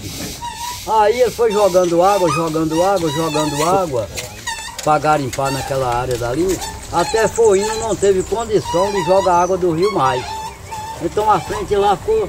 Aí 0.86 1.20
ele 1.20 1.30
foi 1.30 1.52
jogando 1.52 2.02
água, 2.02 2.28
jogando 2.30 2.82
água, 2.82 3.08
jogando 3.10 3.64
água 3.64 4.08
para 4.82 4.98
garimpar 4.98 5.52
naquela 5.52 5.94
área 5.94 6.18
dali. 6.18 6.58
Até 6.92 7.28
foi 7.28 7.60
indo, 7.60 7.78
não 7.78 7.94
teve 7.94 8.22
condição 8.24 8.90
de 8.90 9.04
jogar 9.04 9.42
água 9.42 9.56
do 9.56 9.70
rio 9.70 9.92
mais. 9.92 10.24
Então 11.02 11.30
a 11.30 11.38
frente 11.38 11.76
lá 11.76 11.96
ficou 11.96 12.28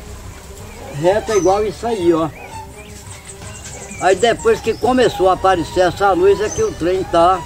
reta 1.02 1.36
igual 1.36 1.66
isso 1.66 1.86
aí, 1.88 2.14
ó. 2.14 2.30
Aí 4.02 4.16
depois 4.16 4.62
que 4.62 4.76
começou 4.76 5.30
a 5.30 5.34
aparecer 5.34 5.82
essa 5.82 6.12
luz 6.12 6.40
é 6.40 6.50
que 6.50 6.62
o 6.62 6.72
trem 6.74 7.04
tá 7.06 7.42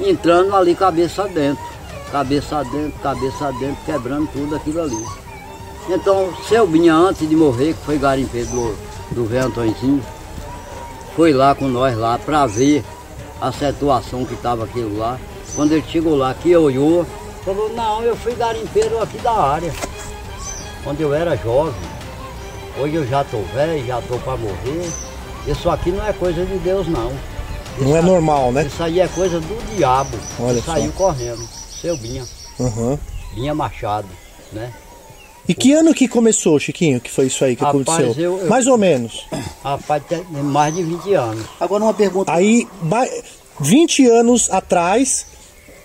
entrando 0.00 0.54
ali 0.54 0.76
cabeça 0.76 1.26
dentro. 1.26 1.71
Cabeça 2.12 2.62
dentro, 2.64 2.92
cabeça 3.02 3.50
dentro, 3.52 3.78
quebrando 3.86 4.28
tudo 4.30 4.54
aquilo 4.54 4.82
ali. 4.82 5.06
Então, 5.88 6.32
seu 6.46 6.66
Binha, 6.66 6.94
antes 6.94 7.26
de 7.26 7.34
morrer, 7.34 7.72
que 7.72 7.84
foi 7.86 7.98
garimpeiro 7.98 8.48
do, 8.48 8.76
do 9.12 9.24
velho 9.24 9.46
Antôniozinho, 9.46 10.04
foi 11.16 11.32
lá 11.32 11.54
com 11.54 11.66
nós 11.66 11.96
lá 11.96 12.18
para 12.18 12.46
ver 12.46 12.84
a 13.40 13.50
situação 13.50 14.26
que 14.26 14.34
estava 14.34 14.64
aquilo 14.64 14.98
lá. 14.98 15.18
Quando 15.56 15.72
ele 15.72 15.84
chegou 15.88 16.14
lá, 16.14 16.34
que 16.34 16.54
olhou, 16.54 17.06
falou, 17.44 17.70
não, 17.70 18.02
eu 18.02 18.14
fui 18.14 18.34
garimpeiro 18.34 19.02
aqui 19.02 19.16
da 19.18 19.32
área. 19.32 19.72
Quando 20.84 21.00
eu 21.00 21.14
era 21.14 21.34
jovem. 21.36 21.74
Hoje 22.78 22.94
eu 22.94 23.06
já 23.06 23.22
estou 23.22 23.42
velho, 23.54 23.86
já 23.86 23.98
estou 23.98 24.18
para 24.18 24.36
morrer. 24.36 24.90
Isso 25.46 25.68
aqui 25.70 25.90
não 25.90 26.06
é 26.06 26.12
coisa 26.12 26.44
de 26.44 26.58
Deus, 26.58 26.86
não. 26.86 27.10
Não 27.78 27.96
é 27.96 28.02
normal, 28.02 28.52
né? 28.52 28.64
Isso 28.64 28.82
aí 28.82 29.00
é 29.00 29.08
coisa 29.08 29.40
do 29.40 29.76
diabo. 29.76 30.16
Olha 30.38 30.62
saiu 30.62 30.92
correndo. 30.92 31.61
Seu 31.82 31.96
Binha. 31.96 32.24
Uhum. 32.58 32.98
Binha 33.34 33.54
Machado, 33.54 34.08
né? 34.52 34.72
E 35.48 35.54
que 35.54 35.72
ano 35.72 35.92
que 35.92 36.06
começou, 36.06 36.58
Chiquinho, 36.60 37.00
que 37.00 37.10
foi 37.10 37.26
isso 37.26 37.44
aí 37.44 37.56
que 37.56 37.64
Rapaz, 37.64 37.88
aconteceu? 37.88 38.22
eu- 38.24 38.38
eu- 38.42 38.48
Mais 38.48 38.66
ou 38.68 38.78
menos. 38.78 39.26
Rapaz, 39.64 40.00
tem 40.08 40.24
mais 40.30 40.72
de 40.72 40.84
20 40.84 41.12
anos. 41.14 41.44
Agora 41.58 41.82
uma 41.82 41.92
pergunta. 41.92 42.32
Aí, 42.32 42.68
ba- 42.82 43.08
20 43.58 44.06
anos 44.06 44.48
atrás, 44.50 45.26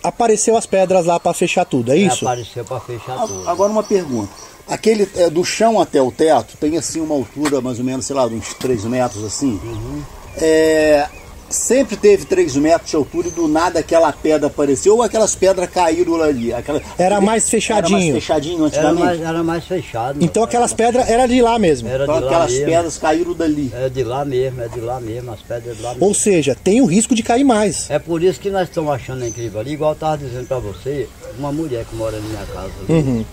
apareceu 0.04 0.56
as 0.56 0.68
pedras 0.68 1.08
lá 1.08 1.20
pra 1.20 1.34
fechar 1.34 1.66
tudo, 1.66 1.92
é 1.92 1.98
isso? 1.98 2.24
Apareceu 2.28 2.64
para 2.64 2.80
fechar 2.82 3.26
tudo. 3.26 3.50
Agora 3.50 3.72
uma 3.72 3.84
pergunta. 3.84 4.32
Aquele 4.68 5.10
é, 5.16 5.30
do 5.30 5.44
chão 5.44 5.80
até 5.82 6.00
o 6.02 6.12
teto 6.12 6.56
tem 6.58 6.78
assim 6.78 7.00
uma 7.02 7.16
altura 7.16 7.60
mais 7.60 7.80
ou 7.80 7.86
menos, 7.86 8.06
sei 8.06 8.16
lá, 8.16 8.26
uns 8.28 8.54
3 8.56 8.84
metros 8.86 9.24
assim. 9.24 9.60
Uhum. 9.64 10.04
É, 10.40 11.08
sempre 11.50 11.96
teve 11.96 12.26
3 12.26 12.56
metros 12.58 12.90
de 12.90 12.96
altura 12.96 13.28
e 13.28 13.32
do 13.32 13.48
nada 13.48 13.80
aquela 13.80 14.12
pedra 14.12 14.48
apareceu 14.48 14.96
ou 14.96 15.02
aquelas 15.04 15.36
pedras 15.36 15.70
caíram 15.70 16.22
ali? 16.22 16.54
Aquela, 16.54 16.82
Era 16.98 17.20
mais 17.22 17.50
fechadinho. 17.50 17.98
Era 17.98 18.06
mais 18.12 18.24
fechadinho 18.24 18.58
Era 18.58 18.66
antigamente? 18.68 19.00
mais, 19.06 19.22
era 19.22 19.44
mais 19.44 19.66
fechado. 19.66 20.24
Então 20.24 20.44
aquelas 20.44 20.74
pedras 20.74 21.10
eram 21.10 21.28
de 21.28 21.42
lá 21.42 21.58
mesmo. 21.60 21.88
Era 21.88 22.04
Então 22.04 22.16
de 22.18 22.22
lá 22.24 22.28
aquelas 22.30 22.52
mesmo. 22.52 22.66
pedras 22.66 22.98
caíram 22.98 23.34
dali. 23.34 23.72
É 23.74 23.90
de 23.90 24.04
lá 24.04 24.26
mesmo, 24.26 24.62
é 24.62 24.68
de 24.68 24.80
lá 24.80 25.00
mesmo, 25.00 25.32
as 25.32 25.42
pedras 25.42 25.78
de 25.78 25.84
lá 25.84 25.90
mesmo. 25.92 26.06
Ou 26.06 26.14
seja, 26.14 26.56
tem 26.64 26.82
o 26.82 26.86
risco 26.86 27.14
de 27.16 27.24
cair 27.24 27.44
mais. 27.44 27.90
É 27.90 28.00
por 28.00 28.22
isso 28.24 28.40
que 28.40 28.50
nós 28.50 28.68
estamos 28.68 28.92
achando 28.94 29.26
incrível 29.26 29.60
ali, 29.60 29.74
igual 29.74 29.92
eu 29.92 29.96
estava 29.96 30.18
dizendo 30.18 30.48
para 30.48 30.60
você, 30.60 31.08
uma 31.38 31.52
mulher 31.52 31.86
que 31.86 31.96
mora 31.96 32.18
na 32.20 32.28
minha 32.28 32.46
casa 32.46 32.72
ali, 32.88 32.98
Uhum. 33.00 33.26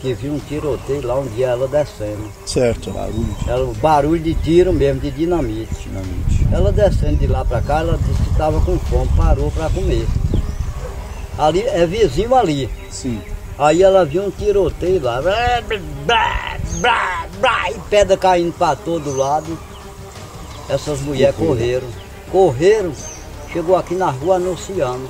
Que 0.00 0.12
viu 0.12 0.34
um 0.34 0.38
tiroteio 0.38 1.06
lá 1.06 1.18
um 1.18 1.26
dia 1.28 1.48
ela 1.48 1.66
descendo. 1.66 2.30
Certo. 2.46 2.92
Ela, 3.46 3.64
o 3.64 3.74
barulho 3.74 4.22
de 4.22 4.34
tiro 4.34 4.72
mesmo, 4.72 5.00
de 5.00 5.10
dinamite. 5.10 5.88
Ela 6.52 6.70
descendo 6.70 7.16
de 7.16 7.26
lá 7.26 7.44
para 7.44 7.60
cá, 7.62 7.80
ela 7.80 7.98
disse 7.98 8.22
que 8.22 8.30
estava 8.30 8.60
com 8.60 8.78
fome, 8.78 9.08
parou 9.16 9.50
para 9.50 9.70
comer. 9.70 10.06
Ali 11.38 11.62
é 11.62 11.86
vizinho 11.86 12.34
ali. 12.34 12.68
Sim. 12.90 13.20
Aí 13.58 13.82
ela 13.82 14.04
viu 14.04 14.24
um 14.24 14.30
tiroteio 14.30 15.02
lá. 15.02 15.22
Blá, 15.22 15.62
blá, 16.06 16.58
blá, 16.80 17.26
blá, 17.40 17.70
e 17.70 17.78
pedra 17.90 18.16
caindo 18.16 18.52
para 18.52 18.76
todo 18.76 19.16
lado. 19.16 19.58
Essas 20.68 21.00
mulheres 21.00 21.36
correram. 21.36 21.86
Correram, 22.30 22.92
chegou 23.52 23.76
aqui 23.76 23.94
na 23.94 24.10
rua 24.10 24.36
anunciando. 24.36 25.08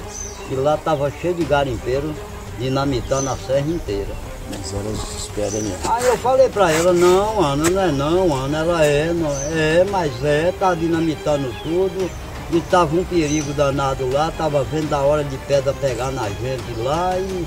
Que 0.49 0.55
lá 0.55 0.75
estava 0.75 1.11
cheio 1.11 1.35
de 1.35 1.45
garimpeiro 1.45 2.15
dinamitando 2.59 3.31
a 3.31 3.37
serra 3.37 3.69
inteira. 3.69 4.11
Mas 4.59 4.73
ela 4.73 4.93
espera. 5.17 5.95
Aí 5.95 6.07
eu 6.07 6.19
falei 6.19 6.49
pra 6.49 6.71
ela, 6.71 6.93
não, 6.93 7.41
Ana, 7.45 7.71
não 7.71 7.83
é 7.83 7.93
não, 7.93 8.35
Ana, 8.35 8.59
ela 8.59 8.85
é, 8.85 9.13
não 9.13 9.31
é, 9.31 9.85
mas 9.91 10.25
é, 10.25 10.53
tá 10.59 10.75
dinamitando 10.75 11.53
tudo. 11.63 12.11
E 12.53 12.61
tava 12.71 12.95
um 12.95 13.05
perigo 13.05 13.53
danado 13.55 14.09
lá, 14.13 14.33
tava 14.37 14.63
vendo 14.65 14.93
a 14.93 15.01
hora 15.01 15.25
de 15.25 15.37
pedra 15.39 15.73
pegar 15.75 16.11
na 16.11 16.29
gente 16.29 16.81
lá 16.83 17.19
e. 17.19 17.45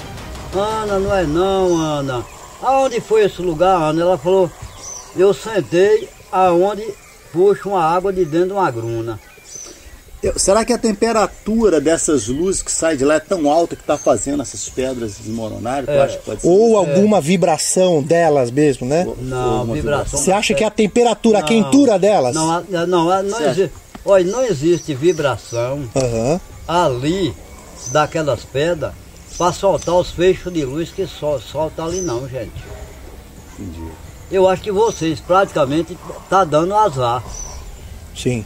Ana, 0.57 0.99
não 0.99 1.15
é 1.15 1.23
não, 1.23 1.77
Ana. 1.77 2.25
Aonde 2.61 2.99
foi 2.99 3.25
esse 3.25 3.41
lugar, 3.41 3.79
Ana? 3.79 4.01
Ela 4.01 4.17
falou, 4.17 4.49
eu 5.15 5.33
sentei 5.33 6.09
aonde 6.31 6.83
puxa 7.31 7.69
uma 7.69 7.83
água 7.83 8.11
de 8.11 8.25
dentro 8.25 8.47
de 8.47 8.53
uma 8.53 8.71
gruna. 8.71 9.19
Será 10.35 10.65
que 10.65 10.73
a 10.73 10.77
temperatura 10.77 11.79
dessas 11.79 12.27
luzes 12.27 12.61
que 12.61 12.71
saem 12.71 12.97
de 12.97 13.05
lá 13.05 13.15
é 13.15 13.19
tão 13.19 13.49
alta 13.49 13.75
que 13.75 13.81
está 13.81 13.97
fazendo 13.97 14.41
essas 14.41 14.67
pedras 14.69 15.15
desmoronarem? 15.17 15.85
É. 15.87 16.01
acha 16.01 16.17
que 16.17 16.25
pode 16.25 16.41
ser? 16.41 16.47
Ou 16.47 16.77
alguma 16.77 17.21
vibração 17.21 18.01
delas 18.01 18.49
mesmo, 18.51 18.87
né? 18.87 19.07
Não, 19.19 19.65
vibração. 19.73 20.19
Você 20.19 20.31
acha 20.31 20.53
que 20.53 20.63
é 20.63 20.67
a 20.67 20.71
temperatura, 20.71 21.37
a 21.39 21.41
Não. 21.41 21.47
quentura 21.47 21.97
delas? 21.99 22.35
Não, 22.35 22.51
a- 22.51 22.63
não, 22.87 23.09
a- 23.09 23.23
não, 23.23 23.37
Certo. 23.37 23.49
existe. 23.59 23.73
Olha, 24.05 24.23
não 24.31 24.43
existe 24.43 24.93
vibração 24.95 25.87
Aham. 25.95 26.39
ali 26.67 27.33
daquelas 27.91 28.43
pedras 28.45 28.93
para 29.37 29.51
soltar 29.51 29.95
os 29.95 30.11
feixes 30.11 30.51
de 30.51 30.63
luz 30.65 30.89
que 30.89 31.05
sol, 31.05 31.39
solta 31.39 31.83
ali 31.83 32.01
não, 32.01 32.27
gente. 32.27 32.51
Entendi. 33.59 33.87
Eu 34.31 34.47
acho 34.47 34.61
que 34.61 34.71
vocês 34.71 35.19
praticamente 35.19 35.97
tá 36.29 36.43
dando 36.43 36.73
azar. 36.73 37.23
Sim. 38.15 38.43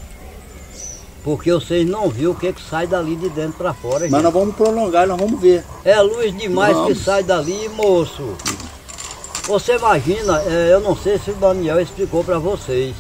Porque 1.24 1.52
vocês 1.54 1.88
não 1.88 2.10
viram 2.10 2.32
o 2.32 2.36
que, 2.36 2.52
que 2.52 2.62
sai 2.68 2.88
dali 2.88 3.16
de 3.16 3.30
dentro 3.30 3.54
pra 3.54 3.74
fora, 3.74 4.00
Mas 4.02 4.12
gente. 4.12 4.24
nós 4.24 4.34
vamos 4.34 4.56
prolongar, 4.56 5.06
nós 5.08 5.20
vamos 5.20 5.40
ver. 5.40 5.64
É 5.86 6.00
luz 6.02 6.36
demais 6.36 6.76
Vamos. 6.76 6.98
que 6.98 7.04
sai 7.04 7.24
dali, 7.24 7.70
moço. 7.70 8.36
Você 9.48 9.76
imagina, 9.76 10.42
é, 10.42 10.70
eu 10.72 10.80
não 10.80 10.96
sei 10.96 11.20
se 11.20 11.32
o 11.32 11.36
Daniel 11.36 11.80
explicou 11.80 12.24
pra 12.24 12.40
vocês. 12.40 12.96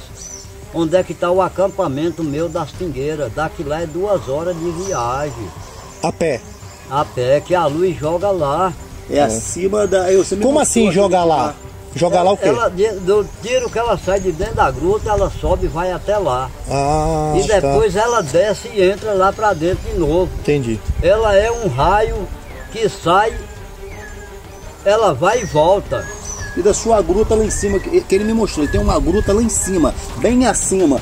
Onde 0.73 0.95
é 0.95 1.03
que 1.03 1.13
tá 1.13 1.29
o 1.29 1.41
acampamento 1.41 2.23
meu 2.23 2.47
das 2.47 2.71
Pingueiras? 2.71 3.31
Daqui 3.33 3.63
lá 3.63 3.81
é 3.81 3.85
duas 3.85 4.29
horas 4.29 4.55
de 4.57 4.69
viagem. 4.85 5.47
A 6.01 6.11
pé. 6.11 6.41
A 6.89 7.03
pé, 7.03 7.41
que 7.41 7.53
a 7.55 7.65
luz 7.65 7.97
joga 7.97 8.31
lá. 8.31 8.71
É, 9.09 9.19
acima 9.21 9.85
da. 9.85 10.11
Eu, 10.11 10.23
Como 10.41 10.59
assim 10.59 10.91
jogar 10.91 11.25
lá? 11.25 11.53
Jogar 11.95 12.23
lá 12.23 12.31
o 12.31 12.37
quê? 12.37 12.47
Ela, 12.47 12.69
do 12.69 13.27
tiro 13.41 13.69
que 13.69 13.77
ela 13.77 13.97
sai 13.97 14.19
de 14.19 14.31
dentro 14.31 14.55
da 14.55 14.71
gruta, 14.71 15.09
ela 15.09 15.29
sobe 15.29 15.65
e 15.65 15.69
vai 15.69 15.91
até 15.91 16.17
lá. 16.17 16.49
Ah, 16.69 17.33
e 17.35 17.43
depois 17.43 17.93
tá. 17.93 18.01
ela 18.01 18.21
desce 18.21 18.69
e 18.69 18.81
entra 18.81 19.13
lá 19.13 19.33
pra 19.33 19.53
dentro 19.53 19.89
de 19.89 19.99
novo. 19.99 20.31
Entendi. 20.39 20.79
Ela 21.01 21.35
é 21.35 21.51
um 21.51 21.67
raio 21.67 22.27
que 22.71 22.87
sai, 22.87 23.33
ela 24.85 25.13
vai 25.13 25.41
e 25.41 25.45
volta. 25.45 26.05
E 26.55 26.61
da 26.61 26.73
sua 26.73 27.01
gruta 27.01 27.35
lá 27.35 27.43
em 27.43 27.49
cima, 27.49 27.79
que, 27.79 28.01
que 28.01 28.15
ele 28.15 28.25
me 28.25 28.33
mostrou, 28.33 28.65
ele 28.65 28.71
tem 28.71 28.81
uma 28.81 28.99
gruta 28.99 29.33
lá 29.33 29.41
em 29.41 29.49
cima, 29.49 29.93
bem 30.17 30.45
acima, 30.45 30.99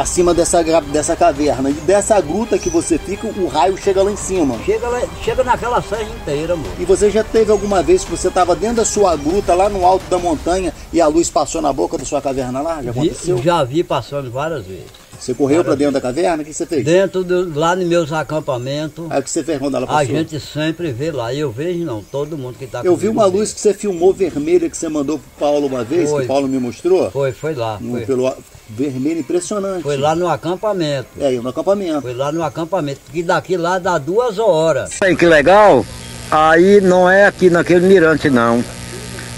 acima 0.00 0.34
dessa, 0.34 0.62
dessa 0.62 1.16
caverna. 1.16 1.70
E 1.70 1.72
dessa 1.74 2.20
gruta 2.20 2.58
que 2.58 2.68
você 2.70 2.98
fica, 2.98 3.26
o 3.26 3.46
raio 3.48 3.76
chega 3.76 4.02
lá 4.02 4.10
em 4.10 4.16
cima. 4.16 4.58
Chega, 4.64 4.88
lá- 4.88 5.02
chega 5.22 5.44
naquela 5.44 5.80
serra 5.82 6.02
inteira, 6.10 6.54
amor. 6.54 6.70
E 6.78 6.84
você 6.84 7.10
já 7.10 7.22
teve 7.24 7.50
alguma 7.52 7.82
vez 7.82 8.04
que 8.04 8.10
você 8.10 8.28
estava 8.28 8.54
dentro 8.54 8.76
da 8.76 8.84
sua 8.84 9.16
gruta, 9.16 9.54
lá 9.54 9.68
no 9.68 9.84
alto 9.86 10.04
da 10.08 10.18
montanha, 10.18 10.72
e 10.92 11.00
a 11.00 11.06
luz 11.06 11.30
passou 11.30 11.60
na 11.62 11.72
boca 11.72 11.96
da 11.98 12.04
sua 12.04 12.20
caverna 12.22 12.60
lá? 12.60 12.82
Já 12.82 12.92
Vi- 12.92 12.98
aconteceu? 13.08 13.38
já 13.42 13.64
vi 13.64 13.82
passando 13.84 14.30
várias 14.30 14.64
vezes. 14.66 15.01
Você 15.22 15.34
correu 15.34 15.62
para 15.62 15.76
dentro 15.76 15.92
da 15.94 16.00
caverna? 16.00 16.42
O 16.42 16.44
que 16.44 16.52
você 16.52 16.66
fez? 16.66 16.84
Dentro 16.84 17.22
do, 17.22 17.56
lá 17.56 17.76
nos 17.76 17.86
meus 17.86 18.12
acampamentos. 18.12 19.06
Aí 19.08 19.20
o 19.20 19.22
que 19.22 19.30
você 19.30 19.44
fez 19.44 19.56
quando 19.60 19.76
ela 19.76 19.84
A 19.84 19.88
passou? 19.88 20.06
gente 20.06 20.40
sempre 20.40 20.90
vê 20.90 21.12
lá. 21.12 21.32
E 21.32 21.38
eu 21.38 21.52
vejo 21.52 21.84
não, 21.84 22.02
todo 22.02 22.36
mundo 22.36 22.56
que 22.58 22.66
tá 22.66 22.80
Eu 22.82 22.96
vi 22.96 23.06
uma 23.06 23.24
luz 23.26 23.52
que 23.52 23.60
você 23.60 23.72
filmou 23.72 24.12
vermelha 24.12 24.68
que 24.68 24.76
você 24.76 24.88
mandou 24.88 25.20
pro 25.20 25.28
Paulo 25.38 25.68
uma 25.68 25.84
vez, 25.84 26.10
Foi. 26.10 26.18
que 26.18 26.24
o 26.24 26.26
Paulo 26.26 26.48
me 26.48 26.58
mostrou. 26.58 27.08
Foi, 27.12 27.30
foi 27.30 27.54
lá. 27.54 27.78
Um 27.80 27.92
Foi, 27.92 28.00
pelo 28.04 28.34
vermelho 28.68 29.20
impressionante. 29.20 29.84
foi 29.84 29.96
lá 29.96 30.16
no 30.16 30.26
acampamento. 30.26 31.06
É, 31.20 31.30
no 31.30 31.50
acampamento. 31.50 32.02
Foi 32.02 32.14
lá 32.14 32.32
no 32.32 32.42
acampamento. 32.42 33.00
Que 33.12 33.22
daqui 33.22 33.56
lá 33.56 33.78
dá 33.78 33.98
duas 33.98 34.40
horas. 34.40 34.98
Aí, 35.00 35.14
que 35.14 35.26
legal. 35.26 35.86
Aí 36.32 36.80
não 36.80 37.08
é 37.08 37.26
aqui 37.26 37.48
naquele 37.48 37.86
mirante 37.86 38.28
não. 38.28 38.64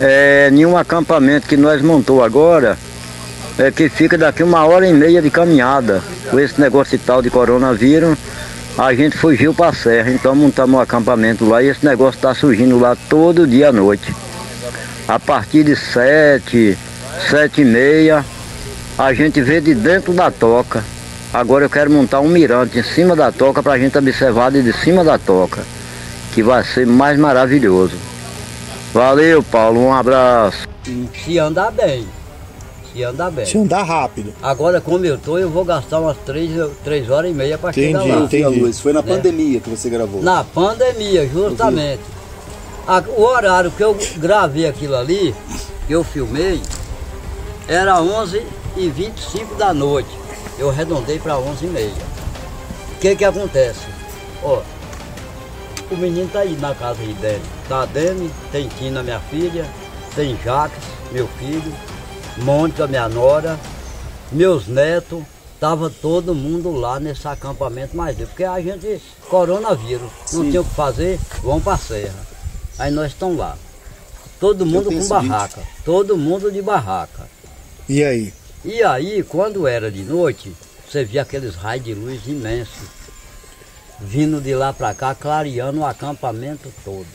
É 0.01 0.49
em 0.51 0.65
um 0.65 0.79
acampamento 0.79 1.47
que 1.47 1.59
nós 1.59 1.83
montou 1.83 2.25
agora, 2.25 2.79
é 3.59 3.71
que 3.71 3.89
fica 3.89 4.19
daqui 4.19 4.43
uma 4.43 4.65
hora 4.67 4.89
e 4.89 4.93
meia 4.93 5.23
de 5.23 5.31
caminhada. 5.31 6.03
Com 6.31 6.39
esse 6.39 6.61
negócio 6.61 6.99
tal 6.99 7.23
de 7.23 7.31
coronavírus, 7.31 8.19
a 8.77 8.93
gente 8.95 9.17
fugiu 9.17 9.55
para 9.55 9.69
a 9.69 9.73
serra, 9.73 10.11
então 10.11 10.35
montamos 10.35 10.77
um 10.77 10.81
acampamento 10.81 11.49
lá 11.49 11.63
e 11.63 11.69
esse 11.69 11.85
negócio 11.85 12.19
está 12.19 12.35
surgindo 12.35 12.79
lá 12.79 12.97
todo 13.09 13.47
dia 13.47 13.69
à 13.69 13.73
noite. 13.73 14.15
A 15.07 15.21
partir 15.21 15.63
de 15.63 15.77
sete, 15.77 16.77
sete 17.31 17.61
e 17.61 17.65
meia, 17.65 18.25
a 18.99 19.13
gente 19.13 19.41
vê 19.41 19.61
de 19.61 19.75
dentro 19.75 20.13
da 20.13 20.31
toca. 20.31 20.83
Agora 21.33 21.65
eu 21.65 21.71
quero 21.71 21.91
montar 21.91 22.21
um 22.21 22.29
mirante 22.29 22.79
em 22.79 22.83
cima 22.83 23.15
da 23.15 23.31
toca 23.31 23.63
para 23.63 23.75
a 23.75 23.79
gente 23.79 23.97
observar 23.97 24.51
de 24.51 24.73
cima 24.73 25.05
da 25.05 25.19
toca, 25.19 25.63
que 26.33 26.43
vai 26.43 26.65
ser 26.65 26.87
mais 26.87 27.19
maravilhoso. 27.19 27.97
Valeu, 28.93 29.43
Paulo, 29.43 29.85
um 29.85 29.93
abraço. 29.93 30.69
Se 31.25 31.39
andar 31.39 31.71
bem. 31.71 32.07
Se 32.95 33.03
andar 33.03 33.31
bem. 33.33 33.45
Se 33.45 33.59
andar 33.59 33.83
rápido. 33.83 34.33
Agora, 34.41 34.81
como 34.81 35.05
eu 35.05 35.19
tô, 35.19 35.37
eu 35.37 35.51
vou 35.51 35.65
gastar 35.65 35.99
umas 36.01 36.17
três, 36.25 36.51
três 36.85 37.11
horas 37.11 37.31
e 37.31 37.35
meia 37.35 37.59
para 37.59 37.73
chegar 37.73 38.05
lá. 38.05 38.15
A 38.15 38.49
luz. 38.49 38.79
Foi 38.81 38.93
na 38.93 39.03
Né? 39.03 39.17
pandemia 39.17 39.59
que 39.61 39.69
você 39.69 39.91
gravou. 39.91 40.23
Na 40.23 40.45
pandemia, 40.45 41.29
justamente. 41.29 42.01
A- 42.87 43.03
o 43.17 43.23
horário 43.23 43.71
que 43.73 43.83
eu 43.83 43.97
gravei 44.19 44.67
aquilo 44.67 44.95
ali, 44.95 45.35
que 45.89 45.93
eu 45.93 46.05
filmei, 46.05 46.61
era 47.67 48.01
11 48.01 48.43
e 48.77 48.89
25 48.89 49.57
da 49.57 49.75
noite. 49.75 50.11
Eu 50.59 50.71
arredondei 50.71 51.19
para 51.19 51.37
11 51.37 51.65
e 51.65 51.69
meia. 51.69 51.93
O 52.97 53.01
que 53.01 53.17
que 53.17 53.25
acontece? 53.25 53.81
Ó, 54.43 54.61
o 55.91 55.97
menino 55.97 56.29
tá 56.33 56.41
aí 56.41 56.57
na 56.61 56.75
casa 56.75 57.01
aí 57.01 57.13
dele. 57.15 57.43
Tá 57.69 57.83
a 57.83 57.87
Dani, 57.87 58.31
tem 58.53 58.69
Tina, 58.69 59.03
minha 59.03 59.19
filha, 59.19 59.67
tem 60.15 60.37
Jacques, 60.45 60.79
meu 61.11 61.27
filho, 61.39 61.73
Mônica, 62.39 62.87
minha 62.87 63.09
nora, 63.09 63.59
meus 64.33 64.67
netos, 64.67 65.23
tava 65.61 65.89
todo 65.89 66.35
mundo 66.35 66.73
lá 66.73 66.99
nesse 66.99 67.27
acampamento 67.29 67.97
mais 67.97 68.17
dele, 68.17 68.29
porque 68.29 68.45
a 68.45 68.61
gente, 68.61 69.01
coronavírus, 69.29 70.11
não 70.33 70.43
Sim. 70.43 70.51
tinha 70.51 70.61
o 70.61 70.65
que 70.65 70.75
fazer, 70.75 71.19
vão 71.43 71.61
pra 71.61 71.79
serra. 71.79 72.27
Aí 72.79 72.91
nós 72.91 73.13
estamos 73.13 73.39
lá. 73.39 73.57
Todo 74.41 74.67
mundo 74.67 74.91
com 74.91 75.09
barraca, 75.09 75.63
todo 75.85 76.17
mundo 76.17 76.51
de 76.51 76.61
barraca. 76.61 77.29
E 77.89 78.03
aí? 78.03 78.35
E 78.65 78.83
aí, 78.83 79.23
quando 79.23 79.67
era 79.67 79.91
de 79.91 80.03
noite, 80.03 80.53
você 80.89 81.05
via 81.05 81.23
aqueles 81.23 81.55
raios 81.55 81.85
de 81.85 81.95
luz 81.95 82.27
imensos, 82.27 82.89
vindo 84.01 84.41
de 84.41 84.55
lá 84.55 84.73
pra 84.73 84.93
cá, 84.93 85.15
clareando 85.15 85.81
o 85.81 85.87
acampamento 85.87 86.73
todo. 86.85 87.07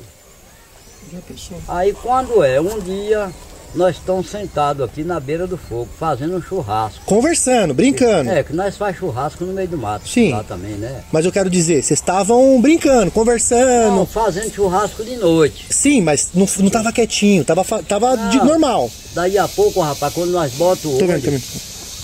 Aí 1.67 1.93
quando 1.93 2.43
é 2.43 2.59
um 2.59 2.79
dia, 2.79 3.31
nós 3.75 3.95
estamos 3.97 4.29
sentados 4.29 4.83
aqui 4.83 5.03
na 5.03 5.19
beira 5.19 5.45
do 5.45 5.57
fogo, 5.57 5.87
fazendo 5.99 6.35
um 6.35 6.41
churrasco. 6.41 7.03
Conversando, 7.05 7.73
brincando. 7.73 8.29
É, 8.29 8.43
que 8.43 8.53
nós 8.53 8.77
faz 8.77 8.97
churrasco 8.97 9.45
no 9.45 9.53
meio 9.53 9.67
do 9.67 9.77
mato. 9.77 10.07
Sim. 10.07 10.31
Lá 10.31 10.43
também, 10.43 10.73
né? 10.73 11.03
Mas 11.11 11.25
eu 11.25 11.31
quero 11.31 11.49
dizer, 11.49 11.83
vocês 11.83 11.99
estavam 11.99 12.59
brincando, 12.61 13.11
conversando. 13.11 13.95
Não, 13.95 14.05
fazendo 14.05 14.53
churrasco 14.53 15.03
de 15.03 15.15
noite. 15.17 15.65
Sim, 15.69 16.01
mas 16.01 16.29
não, 16.33 16.47
não 16.59 16.69
tava 16.69 16.91
quietinho, 16.91 17.43
tava, 17.45 17.63
tava 17.83 18.17
de 18.29 18.37
normal. 18.37 18.89
Daí 19.13 19.37
a 19.37 19.47
pouco, 19.47 19.81
rapaz, 19.81 20.13
quando 20.13 20.31
nós 20.31 20.51
botamos 20.53 20.99
o 20.99 21.03
olho, 21.03 21.19
vendo. 21.19 21.41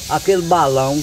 aquele 0.09 0.41
balão, 0.43 1.01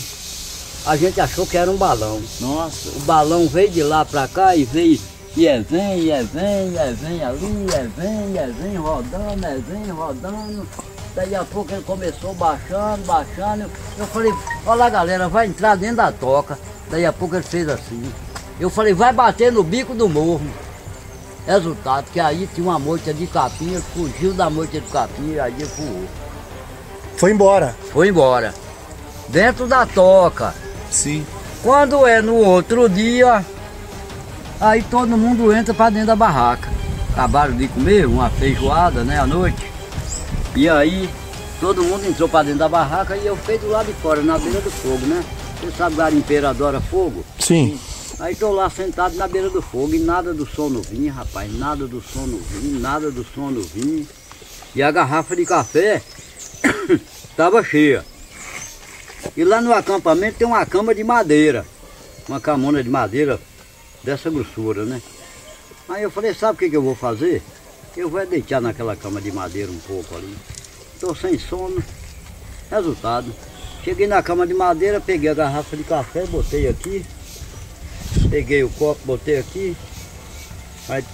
a 0.85 0.97
gente 0.97 1.21
achou 1.21 1.47
que 1.47 1.57
era 1.57 1.71
um 1.71 1.77
balão. 1.77 2.21
Nossa. 2.41 2.89
O 2.97 3.01
balão 3.01 3.47
veio 3.47 3.71
de 3.71 3.83
lá 3.83 4.05
pra 4.05 4.27
cá 4.27 4.57
e 4.57 4.65
veio, 4.65 4.99
vem, 5.35 5.63
vem, 5.63 5.99
e 5.99 6.11
é 6.11 6.23
vem 6.23 7.25
ali, 7.25 7.67
vem, 7.97 8.39
é 8.39 8.47
vem, 8.47 8.77
rodando, 8.77 9.63
vem, 9.67 9.91
rodando. 9.91 10.67
Daí 11.15 11.35
a 11.35 11.45
pouco 11.45 11.73
ele 11.73 11.83
começou 11.83 12.35
baixando, 12.35 13.05
baixando. 13.07 13.71
Eu 13.99 14.07
falei, 14.07 14.33
olha 14.67 14.77
lá 14.77 14.91
galera, 14.91 15.29
vai 15.29 15.47
entrar 15.47 15.77
dentro 15.77 15.97
da 15.97 16.13
toca. 16.13 16.59
Daí 16.91 17.05
a 17.05 17.13
pouco 17.13 17.35
ele 17.35 17.43
fez 17.43 17.69
assim. 17.69 18.03
Eu 18.59 18.71
falei, 18.71 18.95
vai 18.95 19.13
bater 19.13 19.53
no 19.53 19.63
bico 19.63 19.95
do 19.95 20.09
morro. 20.09 20.47
Resultado, 21.47 22.07
que 22.13 22.21
aí 22.21 22.49
tinha 22.55 22.67
uma 22.67 22.79
moita 22.79 23.13
de 23.13 23.27
capim, 23.27 23.73
ele 23.73 23.83
fugiu 23.95 24.33
da 24.33 24.49
moita 24.49 24.81
de 24.81 24.87
capim 24.87 25.33
e 25.33 25.41
aí 25.41 25.65
voou. 25.77 26.05
Foi 27.17 27.33
embora. 27.33 27.75
Foi 27.93 28.09
embora. 28.09 28.55
Dentro 29.29 29.67
da 29.67 29.85
toca. 29.85 30.55
Sim. 30.91 31.27
Quando 31.63 32.07
é 32.07 32.23
no 32.23 32.37
outro 32.37 32.89
dia, 32.89 33.45
aí 34.63 34.83
todo 34.83 35.17
mundo 35.17 35.53
entra 35.53 35.75
pra 35.75 35.91
dentro 35.91 36.07
da 36.07 36.17
barraca. 36.17 36.71
Acabaram 37.13 37.55
de 37.55 37.69
comer 37.69 38.07
uma 38.07 38.31
feijoada, 38.31 39.05
né, 39.05 39.19
à 39.19 39.27
noite. 39.27 39.71
E 40.55 40.69
aí, 40.69 41.11
todo 41.61 41.83
mundo 41.83 42.07
entrou 42.07 42.29
pra 42.29 42.43
dentro 42.43 42.61
da 42.61 42.69
barraca 42.69 43.17
e 43.17 43.27
eu 43.27 43.37
fiquei 43.37 43.59
do 43.59 43.69
lado 43.69 43.87
de 43.87 43.93
fora, 43.95 44.23
na 44.23 44.39
beira 44.39 44.61
do 44.61 44.71
fogo, 44.71 45.07
né? 45.07 45.23
Você 45.61 45.71
sabe, 45.77 45.97
garimpeiro 45.97 46.47
adora 46.47 46.81
fogo? 46.81 47.25
Sim. 47.39 47.79
Aí 48.19 48.35
tô 48.37 48.53
lá 48.53 48.71
sentado 48.71 49.17
na 49.17 49.27
beira 49.27 49.51
do 49.51 49.61
fogo 49.61 49.95
e 49.95 49.99
nada 49.99 50.33
do 50.33 50.47
sono 50.47 50.81
vinha, 50.81 51.13
rapaz, 51.13 51.53
nada 51.59 51.87
do 51.87 52.01
sono 52.01 52.39
vinha, 52.39 52.79
nada 52.79 53.11
do 53.11 53.25
sono 53.25 53.61
vinha. 53.61 54.05
E 54.75 54.83
a 54.83 54.91
garrafa 54.91 55.35
de 55.35 55.45
café 55.45 56.01
estava 57.29 57.63
cheia. 57.65 58.05
E 59.37 59.45
lá 59.45 59.61
no 59.61 59.73
acampamento 59.73 60.39
tem 60.39 60.47
uma 60.47 60.65
cama 60.65 60.95
de 60.95 61.03
madeira, 61.03 61.67
uma 62.29 62.41
camona 62.41 62.83
de 62.83 62.89
madeira 62.89 63.41
dessa 64.05 64.31
grossura, 64.31 64.85
né? 64.85 65.01
Aí 65.89 66.03
eu 66.03 66.11
falei, 66.11 66.35
sabe 66.35 66.55
o 66.55 66.59
que, 66.59 66.71
que 66.71 66.77
eu 66.77 66.83
vou 66.83 66.95
fazer? 66.95 67.43
Eu 67.97 68.09
vou 68.09 68.25
deitar 68.27 68.61
naquela 68.61 68.97
cama 68.97 69.21
de 69.21 69.31
madeira 69.31 69.71
um 69.71 69.79
pouco 69.81 70.15
ali. 70.17 70.37
Tô 71.01 71.15
sem 71.15 71.39
sono. 71.39 71.83
Resultado, 72.71 73.35
cheguei 73.85 74.07
na 74.07 74.23
cama 74.23 74.47
de 74.47 74.55
madeira, 74.55 75.01
peguei 75.01 75.29
a 75.29 75.35
garrafa 75.35 75.77
de 75.77 75.85
café, 75.85 76.25
botei 76.27 76.67
aqui, 76.67 77.05
Peguei 78.29 78.63
o 78.63 78.69
copo, 78.71 79.01
botei 79.05 79.39
aqui, 79.39 79.77
aí 80.89 81.05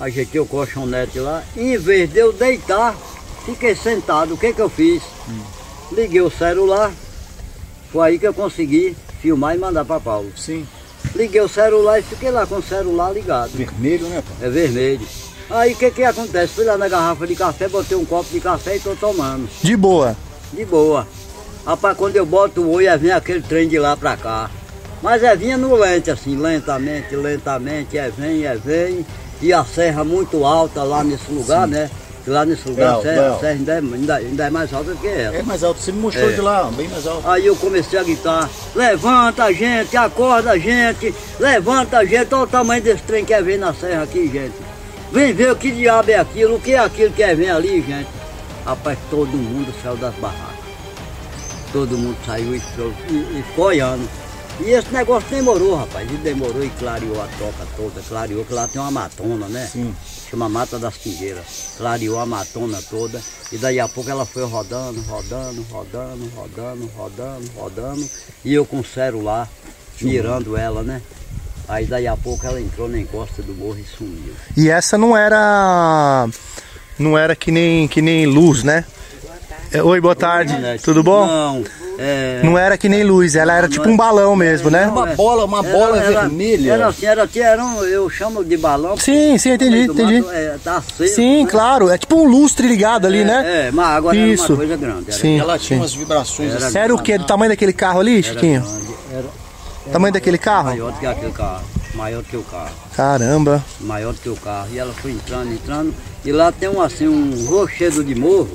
ajeitei 0.00 0.40
o 0.40 0.46
colchonete 0.46 1.18
lá, 1.18 1.42
e 1.56 1.74
em 1.74 1.78
vez 1.78 2.10
de 2.10 2.18
eu 2.18 2.32
deitar, 2.32 2.96
fiquei 3.44 3.74
sentado. 3.74 4.34
O 4.34 4.38
que 4.38 4.52
que 4.52 4.60
eu 4.60 4.68
fiz? 4.68 5.02
Liguei 5.90 6.20
o 6.20 6.30
celular, 6.30 6.92
foi 7.90 8.08
aí 8.08 8.18
que 8.18 8.26
eu 8.26 8.34
consegui 8.34 8.96
filmar 9.20 9.54
e 9.54 9.58
mandar 9.58 9.84
para 9.84 10.00
Paulo. 10.00 10.32
Sim. 10.36 10.66
Liguei 11.14 11.40
o 11.40 11.48
celular 11.48 11.98
e 11.98 12.02
fiquei 12.02 12.30
lá 12.30 12.46
com 12.46 12.56
o 12.56 12.62
celular 12.62 13.12
ligado. 13.12 13.50
Vermelho, 13.50 14.06
né, 14.08 14.22
pai? 14.26 14.48
É 14.48 14.50
vermelho. 14.50 15.06
Aí 15.50 15.72
o 15.72 15.76
que 15.76 15.90
que 15.90 16.04
acontece? 16.04 16.54
Fui 16.54 16.64
lá 16.64 16.78
na 16.78 16.88
garrafa 16.88 17.26
de 17.26 17.34
café, 17.34 17.68
botei 17.68 17.96
um 17.96 18.04
copo 18.04 18.30
de 18.30 18.40
café 18.40 18.76
e 18.76 18.80
tô 18.80 18.96
tomando. 18.96 19.48
De 19.62 19.76
boa. 19.76 20.16
De 20.52 20.64
boa. 20.64 21.06
Rapaz, 21.66 21.96
quando 21.96 22.16
eu 22.16 22.24
boto 22.24 22.62
o 22.62 22.72
olho, 22.72 22.90
aí 22.90 22.98
vem 22.98 23.12
aquele 23.12 23.42
trem 23.42 23.68
de 23.68 23.78
lá 23.78 23.96
pra 23.96 24.16
cá. 24.16 24.50
Mas 25.02 25.22
é 25.22 25.34
vinha 25.36 25.58
no 25.58 25.74
lente, 25.74 26.10
assim, 26.10 26.36
lentamente, 26.36 27.14
lentamente, 27.14 27.98
é 27.98 28.08
vem, 28.08 28.46
é 28.46 28.54
vem. 28.54 29.04
E 29.40 29.52
a 29.52 29.64
serra 29.64 30.04
muito 30.04 30.44
alta 30.44 30.82
lá 30.82 31.02
nesse 31.04 31.30
lugar, 31.30 31.66
né? 31.66 31.90
Lá 32.26 32.44
nesse 32.44 32.68
lugar, 32.68 32.92
Não, 32.92 32.98
a 33.00 33.02
serra, 33.02 33.28
não. 33.28 33.36
a 33.36 33.40
serra 33.40 33.52
ainda, 33.52 33.72
é, 33.72 33.76
ainda, 33.78 34.14
ainda 34.16 34.44
é 34.46 34.50
mais 34.50 34.72
alta 34.72 34.90
do 34.92 34.96
que 34.96 35.08
essa. 35.08 35.36
É 35.36 35.42
mais 35.42 35.64
alto, 35.64 35.80
você 35.80 35.90
me 35.90 35.98
mostrou 36.00 36.30
É. 36.30 36.32
de 36.32 36.40
lá, 36.40 36.70
bem 36.70 36.88
mais 36.88 37.06
alto. 37.06 37.28
Aí 37.28 37.46
eu 37.46 37.56
comecei 37.56 37.98
a 37.98 38.02
gritar, 38.02 38.48
levanta 38.74 39.52
gente, 39.52 39.96
acorda 39.96 40.58
gente, 40.58 41.12
levanta 41.40 42.04
gente, 42.06 42.32
olha 42.32 42.44
o 42.44 42.46
tamanho 42.46 42.82
desse 42.82 43.02
trem 43.02 43.24
que 43.24 43.34
é 43.34 43.42
ver 43.42 43.58
na 43.58 43.74
serra 43.74 44.04
aqui, 44.04 44.28
gente. 44.28 44.54
Vem 45.10 45.32
ver 45.32 45.50
o 45.50 45.56
que 45.56 45.70
diabo 45.72 46.10
é 46.10 46.18
aquilo, 46.18 46.56
o 46.56 46.60
que 46.60 46.72
é 46.72 46.78
aquilo 46.78 47.12
que 47.12 47.22
é 47.22 47.34
ver 47.34 47.50
ali, 47.50 47.82
gente. 47.82 48.08
Rapaz, 48.64 48.96
todo 49.10 49.28
mundo 49.28 49.74
saiu 49.82 49.96
das 49.96 50.14
barracas. 50.14 50.52
Todo 51.72 51.98
mundo 51.98 52.16
saiu 52.24 52.54
e, 52.54 52.62
e, 53.10 53.14
e. 53.40 53.44
E 54.60 54.70
esse 54.70 54.92
negócio 54.92 55.28
demorou, 55.28 55.76
rapaz. 55.76 56.08
E 56.10 56.14
demorou 56.16 56.62
e 56.62 56.70
clareou 56.78 57.20
a 57.20 57.26
toca 57.38 57.66
toda, 57.76 58.00
clareou, 58.08 58.44
que 58.44 58.52
lá 58.52 58.68
tem 58.68 58.80
uma 58.80 58.90
matona, 58.90 59.48
né? 59.48 59.68
Sim. 59.70 59.94
Chama 60.32 60.48
Mata 60.48 60.78
das 60.78 60.96
Pingueiras. 60.96 61.74
Clareou 61.76 62.18
a 62.18 62.24
matona 62.24 62.80
toda. 62.88 63.20
E 63.52 63.58
daí 63.58 63.78
a 63.78 63.86
pouco 63.86 64.08
ela 64.08 64.24
foi 64.24 64.42
rodando, 64.44 64.98
rodando, 65.02 65.62
rodando, 65.70 66.32
rodando, 66.34 66.90
rodando, 66.96 67.50
rodando. 67.54 68.10
E 68.42 68.54
eu 68.54 68.64
com 68.64 68.80
o 68.80 68.84
celular, 68.84 69.46
mirando 70.00 70.56
ela, 70.56 70.82
né? 70.82 71.02
Aí 71.68 71.84
daí 71.84 72.06
a 72.06 72.16
pouco 72.16 72.46
ela 72.46 72.58
entrou 72.58 72.88
na 72.88 72.98
encosta 72.98 73.42
do 73.42 73.52
morro 73.52 73.78
e 73.78 73.84
sumiu. 73.84 74.32
E 74.56 74.70
essa 74.70 74.96
não 74.96 75.14
era. 75.14 76.26
Não 76.98 77.18
era 77.18 77.36
que 77.36 77.50
nem, 77.50 77.86
que 77.86 78.00
nem 78.00 78.24
luz, 78.24 78.62
né? 78.62 78.86
É, 79.70 79.82
Oi, 79.82 80.00
boa 80.00 80.16
tarde. 80.16 80.54
Tudo 80.82 81.02
bom? 81.02 81.26
Não, 81.26 81.64
é... 81.98 82.40
Não 82.42 82.56
era 82.58 82.76
que 82.78 82.88
nem 82.88 83.02
luz, 83.04 83.34
ela 83.34 83.54
era 83.54 83.68
tipo 83.68 83.88
um 83.88 83.96
balão 83.96 84.34
mesmo, 84.34 84.70
né? 84.70 84.90
bola, 85.16 85.44
uma 85.44 85.62
bola 85.62 86.00
vermelha. 86.00 86.72
Era 86.72 86.86
assim, 86.88 87.06
era, 87.06 87.28
era 87.34 87.64
um, 87.64 87.82
eu 87.84 88.08
chamo 88.10 88.44
de 88.44 88.56
balão. 88.56 88.96
Sim, 88.96 89.36
sim, 89.38 89.50
entendi, 89.52 89.82
entendi. 89.82 90.20
mato, 90.20 90.32
É, 90.32 90.56
tá 90.62 90.76
aceso, 90.78 91.14
Sim, 91.14 91.44
né? 91.44 91.50
claro, 91.50 91.88
é 91.90 91.98
tipo 91.98 92.16
um 92.16 92.24
lustre 92.24 92.66
ligado 92.66 93.06
ali, 93.06 93.24
né? 93.24 93.68
É, 93.68 93.70
mas 93.70 93.86
agora 93.96 94.16
era 94.16 94.26
Isso. 94.26 94.48
uma 94.52 94.56
coisa 94.56 94.76
grande. 94.76 95.04
Era 95.08 95.18
Sim, 95.18 95.38
Ela 95.38 95.58
tinha 95.58 95.76
sim. 95.76 95.82
umas 95.82 95.94
vibrações 95.94 96.54
Era 96.54 96.66
assim. 96.66 96.78
Era 96.78 96.94
o 96.94 96.98
que? 96.98 97.18
Do 97.18 97.24
tamanho 97.26 97.50
daquele 97.50 97.72
carro 97.72 98.00
ali, 98.00 98.18
Era 98.18 98.22
Chiquinho? 98.22 98.60
grande, 98.62 98.94
era 99.12 99.24
Tamanho 99.92 100.12
daquele 100.14 100.38
carro? 100.38 100.70
maior 100.70 100.92
do 100.92 100.98
que 100.98 101.06
aquele 101.06 101.32
carro. 101.32 101.62
Maior 101.94 102.22
do 102.22 102.28
que 102.28 102.36
o 102.36 102.42
carro. 102.42 102.70
Caramba. 102.96 103.62
Maior 103.80 104.12
do 104.14 104.20
que 104.20 104.28
o 104.28 104.36
carro. 104.36 104.68
E 104.72 104.78
ela 104.78 104.92
foi 104.94 105.10
entrando, 105.10 105.52
entrando. 105.52 105.94
E 106.24 106.32
lá 106.32 106.50
tem 106.52 106.68
um 106.68 106.80
assim, 106.80 107.06
um 107.08 107.46
rochedo 107.46 108.02
de 108.02 108.14
morro. 108.14 108.48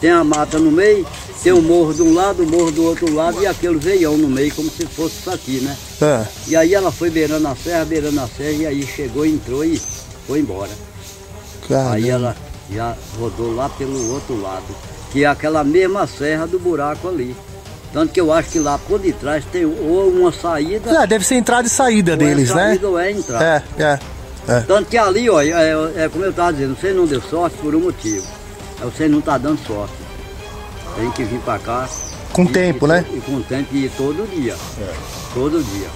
Tem 0.00 0.10
a 0.10 0.24
mata 0.24 0.58
no 0.58 0.70
meio, 0.70 1.06
tem 1.42 1.52
o 1.52 1.60
morro 1.60 1.92
de 1.92 2.02
um 2.02 2.14
lado, 2.14 2.42
o 2.42 2.46
morro 2.46 2.70
do 2.70 2.84
outro 2.84 3.12
lado 3.12 3.42
e 3.42 3.46
aquele 3.46 3.76
veião 3.78 4.16
no 4.16 4.28
meio, 4.28 4.54
como 4.54 4.70
se 4.70 4.86
fosse 4.86 5.16
isso 5.20 5.30
aqui, 5.30 5.60
né? 5.60 5.76
Ah, 6.00 6.24
E 6.48 6.56
aí 6.56 6.74
ela 6.74 6.90
foi 6.90 7.10
beirando 7.10 7.46
a 7.48 7.54
serra, 7.56 7.84
beirando 7.84 8.20
a 8.20 8.26
serra, 8.28 8.50
e 8.52 8.66
aí 8.66 8.86
chegou, 8.86 9.26
entrou 9.26 9.64
e 9.64 9.80
foi 10.26 10.40
embora. 10.40 10.70
caramba. 11.68 11.94
Aí 11.94 12.08
ela 12.08 12.36
já 12.72 12.96
rodou 13.18 13.54
lá 13.54 13.68
pelo 13.68 14.12
outro 14.12 14.40
lado, 14.40 14.64
que 15.12 15.24
é 15.24 15.26
aquela 15.26 15.62
mesma 15.64 16.06
serra 16.06 16.46
do 16.46 16.58
buraco 16.58 17.08
ali. 17.08 17.36
Tanto 17.92 18.12
que 18.12 18.20
eu 18.20 18.32
acho 18.32 18.50
que 18.50 18.58
lá 18.60 18.78
por 18.78 19.00
detrás 19.00 19.44
tem 19.50 19.64
ou 19.64 20.08
uma 20.10 20.32
saída. 20.32 20.90
É, 21.02 21.06
deve 21.06 21.26
ser 21.26 21.34
entrada 21.34 21.66
e 21.66 21.70
saída 21.70 22.12
ou 22.12 22.16
deles, 22.18 22.50
é 22.50 22.54
né? 22.54 22.66
saída 22.68 22.88
Ou 22.88 22.98
é 22.98 23.10
entrada. 23.10 23.64
É, 23.76 23.82
é. 23.82 23.98
é. 24.48 24.60
Tanto 24.60 24.88
que 24.88 24.96
ali, 24.96 25.28
ó, 25.28 25.42
é, 25.42 26.04
é 26.04 26.08
como 26.08 26.24
eu 26.24 26.30
estava 26.30 26.52
dizendo, 26.52 26.76
você 26.80 26.92
não 26.92 27.04
deu 27.06 27.20
sorte 27.20 27.56
por 27.58 27.74
um 27.74 27.80
motivo. 27.80 28.24
É 28.80 28.84
você 28.84 29.08
não 29.08 29.18
está 29.18 29.36
dando 29.38 29.64
sorte. 29.66 29.94
Tem 30.96 31.10
que 31.12 31.24
vir 31.24 31.40
para 31.40 31.58
cá. 31.58 31.88
Com 32.32 32.44
e- 32.44 32.48
tempo, 32.48 32.86
e- 32.86 32.88
né? 32.88 33.04
E 33.12 33.20
com 33.20 33.40
tempo 33.42 33.74
e 33.74 33.88
todo 33.90 34.28
dia. 34.28 34.56
Todo 35.34 35.62
dia. 35.62 35.88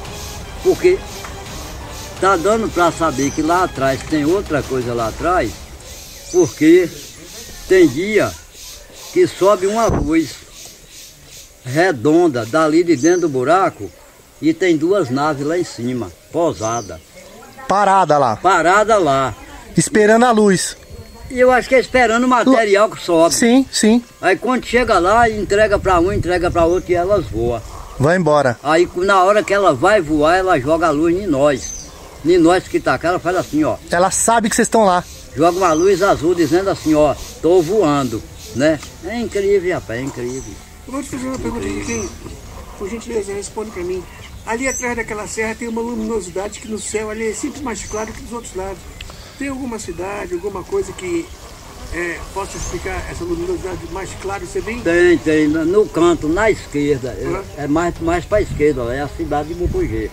Porque 0.62 0.98
tá 2.20 2.36
dando 2.36 2.68
para 2.72 2.90
saber 2.92 3.30
que 3.30 3.42
lá 3.42 3.64
atrás 3.64 4.00
tem 4.02 4.24
outra 4.24 4.62
coisa 4.62 4.94
lá 4.94 5.08
atrás, 5.08 5.50
porque 6.32 6.88
tem 7.68 7.86
dia 7.88 8.32
que 9.12 9.26
sobe 9.26 9.66
uma 9.66 9.86
luz 9.86 10.34
redonda 11.64 12.44
dali 12.44 12.84
de 12.84 12.96
dentro 12.96 13.22
do 13.22 13.28
buraco 13.28 13.90
e 14.40 14.52
tem 14.52 14.76
duas 14.76 15.08
naves 15.10 15.46
lá 15.46 15.58
em 15.58 15.64
cima, 15.64 16.10
pousada. 16.32 17.00
Parada 17.68 18.18
lá. 18.18 18.36
Parada 18.36 18.98
lá. 18.98 19.34
Esperando 19.76 20.24
a 20.24 20.30
luz. 20.30 20.76
E 21.34 21.40
eu 21.40 21.50
acho 21.50 21.68
que 21.68 21.74
é 21.74 21.80
esperando 21.80 22.22
o 22.22 22.28
material 22.28 22.88
que 22.88 23.02
sobe. 23.02 23.34
Sim, 23.34 23.66
sim. 23.72 24.00
Aí 24.22 24.36
quando 24.36 24.64
chega 24.66 25.00
lá, 25.00 25.28
entrega 25.28 25.76
para 25.80 25.98
um, 25.98 26.12
entrega 26.12 26.48
para 26.48 26.64
outro 26.64 26.92
e 26.92 26.94
elas 26.94 27.26
voam. 27.26 27.60
Vai 27.98 28.16
embora. 28.16 28.56
Aí 28.62 28.88
na 28.98 29.24
hora 29.24 29.42
que 29.42 29.52
ela 29.52 29.74
vai 29.74 30.00
voar, 30.00 30.36
ela 30.36 30.60
joga 30.60 30.86
a 30.86 30.90
luz 30.90 31.12
em 31.12 31.26
nós. 31.26 31.90
Em 32.24 32.38
nós 32.38 32.68
que 32.68 32.78
tá 32.78 32.96
cá, 32.96 33.08
ela 33.08 33.18
faz 33.18 33.36
assim, 33.36 33.64
ó. 33.64 33.76
Ela 33.90 34.12
sabe 34.12 34.48
que 34.48 34.54
vocês 34.54 34.66
estão 34.66 34.84
lá. 34.84 35.02
Joga 35.36 35.58
uma 35.58 35.72
luz 35.72 36.02
azul 36.02 36.36
dizendo 36.36 36.70
assim, 36.70 36.94
ó, 36.94 37.16
tô 37.42 37.60
voando, 37.60 38.22
né? 38.54 38.78
É 39.04 39.18
incrível, 39.18 39.74
rapaz, 39.74 39.98
é 39.98 40.02
incrível. 40.04 40.54
Eu 40.86 40.92
vou 40.92 41.02
te 41.02 41.08
fazer 41.08 41.26
uma 41.26 41.38
pergunta, 41.40 41.66
Chiquinho. 41.66 42.10
Por 42.78 42.88
gentileza, 42.88 43.32
responde 43.32 43.72
pra 43.72 43.82
mim. 43.82 44.04
Ali 44.46 44.68
atrás 44.68 44.94
daquela 44.94 45.26
serra 45.26 45.56
tem 45.56 45.66
uma 45.66 45.80
luminosidade 45.80 46.60
que 46.60 46.68
no 46.68 46.78
céu 46.78 47.10
ali 47.10 47.30
é 47.30 47.34
sempre 47.34 47.60
mais 47.60 47.84
claro 47.86 48.12
que 48.12 48.22
dos 48.22 48.32
outros 48.32 48.54
lados. 48.54 48.78
Tem 49.44 49.50
alguma 49.50 49.78
cidade, 49.78 50.32
alguma 50.32 50.64
coisa 50.64 50.90
que 50.90 51.26
é, 51.92 52.16
possa 52.32 52.56
explicar 52.56 53.04
essa 53.10 53.24
luminosidade 53.24 53.76
mais 53.92 54.08
clara? 54.14 54.40
Você 54.42 54.58
vem? 54.58 54.80
Tem, 54.80 55.18
tem, 55.18 55.48
no- 55.48 55.84
canto, 55.86 56.30
na 56.30 56.50
esquerda, 56.50 57.10
é, 57.10 57.64
é 57.64 57.66
mais, 57.68 57.94
mais 58.00 58.24
pra 58.24 58.40
esquerda, 58.40 58.84
ó, 58.84 58.90
é 58.90 59.02
a 59.02 59.08
cidade 59.08 59.48
de 59.50 59.54
Mucugê. 59.56 60.10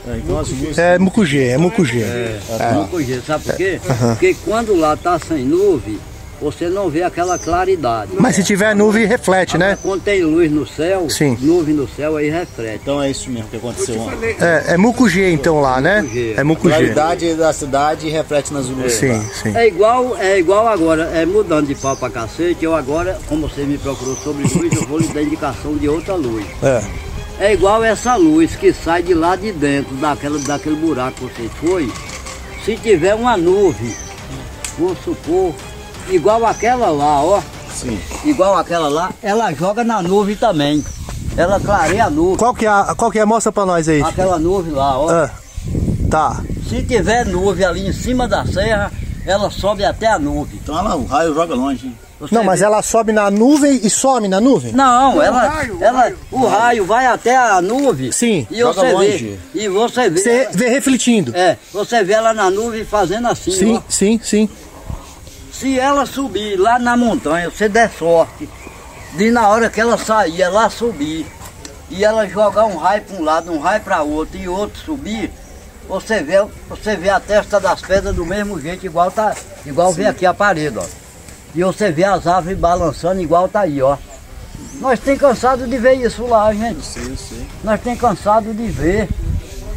É 0.75 0.99
Mucugê, 0.99 1.43
é 1.45 1.57
Mucugê. 1.57 2.01
É, 2.01 2.41
É. 2.59 2.73
Mucugê, 2.73 3.21
sabe 3.25 3.45
por 3.45 3.55
quê? 3.55 3.79
Porque 4.09 4.33
quando 4.43 4.75
lá 4.75 4.97
tá 4.97 5.17
sem 5.17 5.45
nuvem, 5.45 5.97
você 6.41 6.67
não 6.67 6.89
vê 6.89 7.03
aquela 7.03 7.37
claridade. 7.37 8.11
Mas 8.19 8.35
se 8.35 8.43
tiver 8.43 8.75
nuvem, 8.75 9.05
reflete, 9.05 9.57
né? 9.57 9.77
Quando 9.81 10.01
tem 10.01 10.23
luz 10.23 10.51
no 10.51 10.65
céu, 10.67 11.07
Sim. 11.09 11.37
nuvem 11.39 11.75
no 11.75 11.87
céu, 11.87 12.17
aí 12.17 12.29
reflete. 12.29 12.79
Então 12.81 13.01
é 13.01 13.11
isso 13.11 13.29
mesmo 13.29 13.47
que 13.47 13.57
aconteceu 13.57 13.99
ontem. 14.01 14.35
É, 14.39 14.73
é 14.73 14.77
Mucugê 14.77 15.31
então 15.31 15.61
lá, 15.61 15.79
né? 15.79 16.03
É 16.35 16.41
A 16.41 16.43
Mucugê. 16.43 16.73
claridade 16.75 17.35
da 17.35 17.53
cidade 17.53 18.09
reflete 18.09 18.51
nas 18.51 18.67
luzes. 18.67 18.93
Sim, 18.93 19.11
lá. 19.11 19.23
sim. 19.43 19.55
É 19.55 19.67
igual, 19.67 20.17
é 20.17 20.39
igual 20.39 20.67
agora, 20.67 21.03
é 21.13 21.25
mudando 21.25 21.67
de 21.67 21.75
pau 21.75 21.95
pra 21.95 22.09
cacete, 22.09 22.65
eu 22.65 22.75
agora, 22.75 23.19
como 23.27 23.47
você 23.47 23.61
me 23.61 23.77
procurou 23.77 24.15
sobre 24.15 24.43
luz, 24.43 24.73
eu 24.73 24.87
vou 24.87 24.99
lhe 24.99 25.07
dar 25.09 25.21
indicação 25.21 25.75
de 25.75 25.87
outra 25.87 26.15
luz. 26.15 26.45
É. 26.63 26.81
É 27.39 27.53
igual 27.53 27.83
essa 27.83 28.15
luz 28.15 28.55
que 28.55 28.73
sai 28.73 29.01
de 29.03 29.13
lá 29.13 29.35
de 29.35 29.51
dentro, 29.51 29.95
daquela, 29.95 30.37
daquele 30.39 30.75
buraco 30.75 31.27
que 31.27 31.41
você 31.41 31.49
foi. 31.59 31.91
Se 32.63 32.75
tiver 32.77 33.15
uma 33.15 33.35
nuvem, 33.35 33.95
vamos 34.77 34.99
supor, 35.03 35.53
igual 36.09 36.45
aquela 36.45 36.89
lá, 36.89 37.23
ó. 37.23 37.41
Sim. 37.73 37.99
Igual 38.25 38.57
aquela 38.57 38.87
lá, 38.89 39.11
ela 39.23 39.51
joga 39.53 39.83
na 39.83 40.01
nuvem 40.01 40.35
também. 40.35 40.83
Ela 41.37 41.59
clareia 41.59 42.05
a 42.05 42.09
nuvem. 42.09 42.37
Qual 42.37 42.53
que 42.53 42.65
é 42.65 42.69
a, 42.69 42.93
qual 42.95 43.09
que 43.09 43.17
é? 43.19 43.25
Mostra 43.25 43.51
pra 43.51 43.65
nós 43.65 43.87
aí. 43.87 44.01
Aquela 44.01 44.37
nuvem 44.37 44.73
lá, 44.73 44.97
ó. 44.99 45.09
Ah, 45.09 45.29
tá. 46.09 46.41
Se 46.67 46.83
tiver 46.83 47.25
nuvem 47.25 47.65
ali 47.65 47.87
em 47.87 47.93
cima 47.93 48.27
da 48.27 48.45
serra, 48.45 48.91
ela 49.25 49.49
sobe 49.49 49.83
até 49.85 50.07
a 50.07 50.19
nuvem. 50.19 50.59
Então 50.61 50.77
ela, 50.77 50.95
o 50.95 51.05
raio 51.05 51.33
joga 51.33 51.55
longe. 51.55 51.87
hein? 51.87 51.97
Não, 52.29 52.43
mas 52.43 52.61
ela 52.61 52.83
sobe 52.83 53.11
na 53.11 53.31
nuvem 53.31 53.79
e 53.83 53.89
some 53.89 54.27
na 54.27 54.39
nuvem? 54.39 54.71
Não, 54.73 55.15
Não, 55.15 55.21
ela, 55.23 55.37
o 55.43 55.49
raio, 55.49 55.77
ela, 55.81 55.99
raio. 56.01 56.17
o 56.31 56.45
raio 56.47 56.85
vai 56.85 57.07
até 57.07 57.35
a 57.35 57.59
nuvem. 57.61 58.11
Sim. 58.11 58.45
E 58.51 58.59
Joga 58.59 58.73
você 58.81 58.91
longe. 58.91 59.39
vê. 59.55 59.63
E 59.63 59.67
você 59.69 60.09
vê. 60.09 60.19
Você 60.19 60.47
vê 60.53 60.69
refletindo. 60.69 61.35
É, 61.35 61.57
você 61.73 62.03
vê 62.03 62.13
ela 62.13 62.31
na 62.31 62.51
nuvem 62.51 62.85
fazendo 62.85 63.27
assim, 63.27 63.51
Sim, 63.51 63.77
ó. 63.77 63.81
sim, 63.89 64.19
sim. 64.23 64.47
Se 65.61 65.79
ela 65.79 66.07
subir 66.07 66.57
lá 66.59 66.79
na 66.79 66.97
montanha, 66.97 67.47
você 67.51 67.69
der 67.69 67.87
sorte, 67.91 68.49
de 69.13 69.29
na 69.29 69.47
hora 69.47 69.69
que 69.69 69.79
ela 69.79 69.95
sair, 69.95 70.41
ela 70.41 70.67
subir, 70.71 71.23
e 71.87 72.03
ela 72.03 72.27
jogar 72.27 72.65
um 72.65 72.77
raio 72.77 73.03
para 73.03 73.15
um 73.15 73.23
lado, 73.23 73.51
um 73.53 73.59
raio 73.59 73.79
para 73.81 74.01
outro 74.01 74.39
e 74.39 74.49
outro 74.49 74.79
subir, 74.83 75.31
você 75.87 76.23
vê, 76.23 76.43
você 76.67 76.95
vê 76.95 77.09
a 77.09 77.19
testa 77.19 77.59
das 77.59 77.79
pedras 77.79 78.15
do 78.15 78.25
mesmo 78.25 78.59
jeito, 78.59 78.87
igual 78.87 79.11
tá, 79.11 79.35
igual 79.63 79.93
vê 79.93 80.07
aqui 80.07 80.25
a 80.25 80.33
parede, 80.33 80.79
ó. 80.79 80.85
E 81.53 81.63
você 81.63 81.91
vê 81.91 82.05
as 82.05 82.25
árvores 82.25 82.57
balançando 82.57 83.21
igual 83.21 83.47
tá 83.47 83.59
aí, 83.59 83.83
ó. 83.83 83.97
Nós 84.79 84.99
tem 84.99 85.15
cansado 85.15 85.67
de 85.67 85.77
ver 85.77 85.93
isso 85.93 86.25
lá, 86.25 86.51
gente. 86.55 86.83
Sim, 86.83 87.15
sim. 87.15 87.47
Nós 87.63 87.79
tem 87.81 87.95
cansado 87.95 88.51
de 88.51 88.65
ver. 88.67 89.07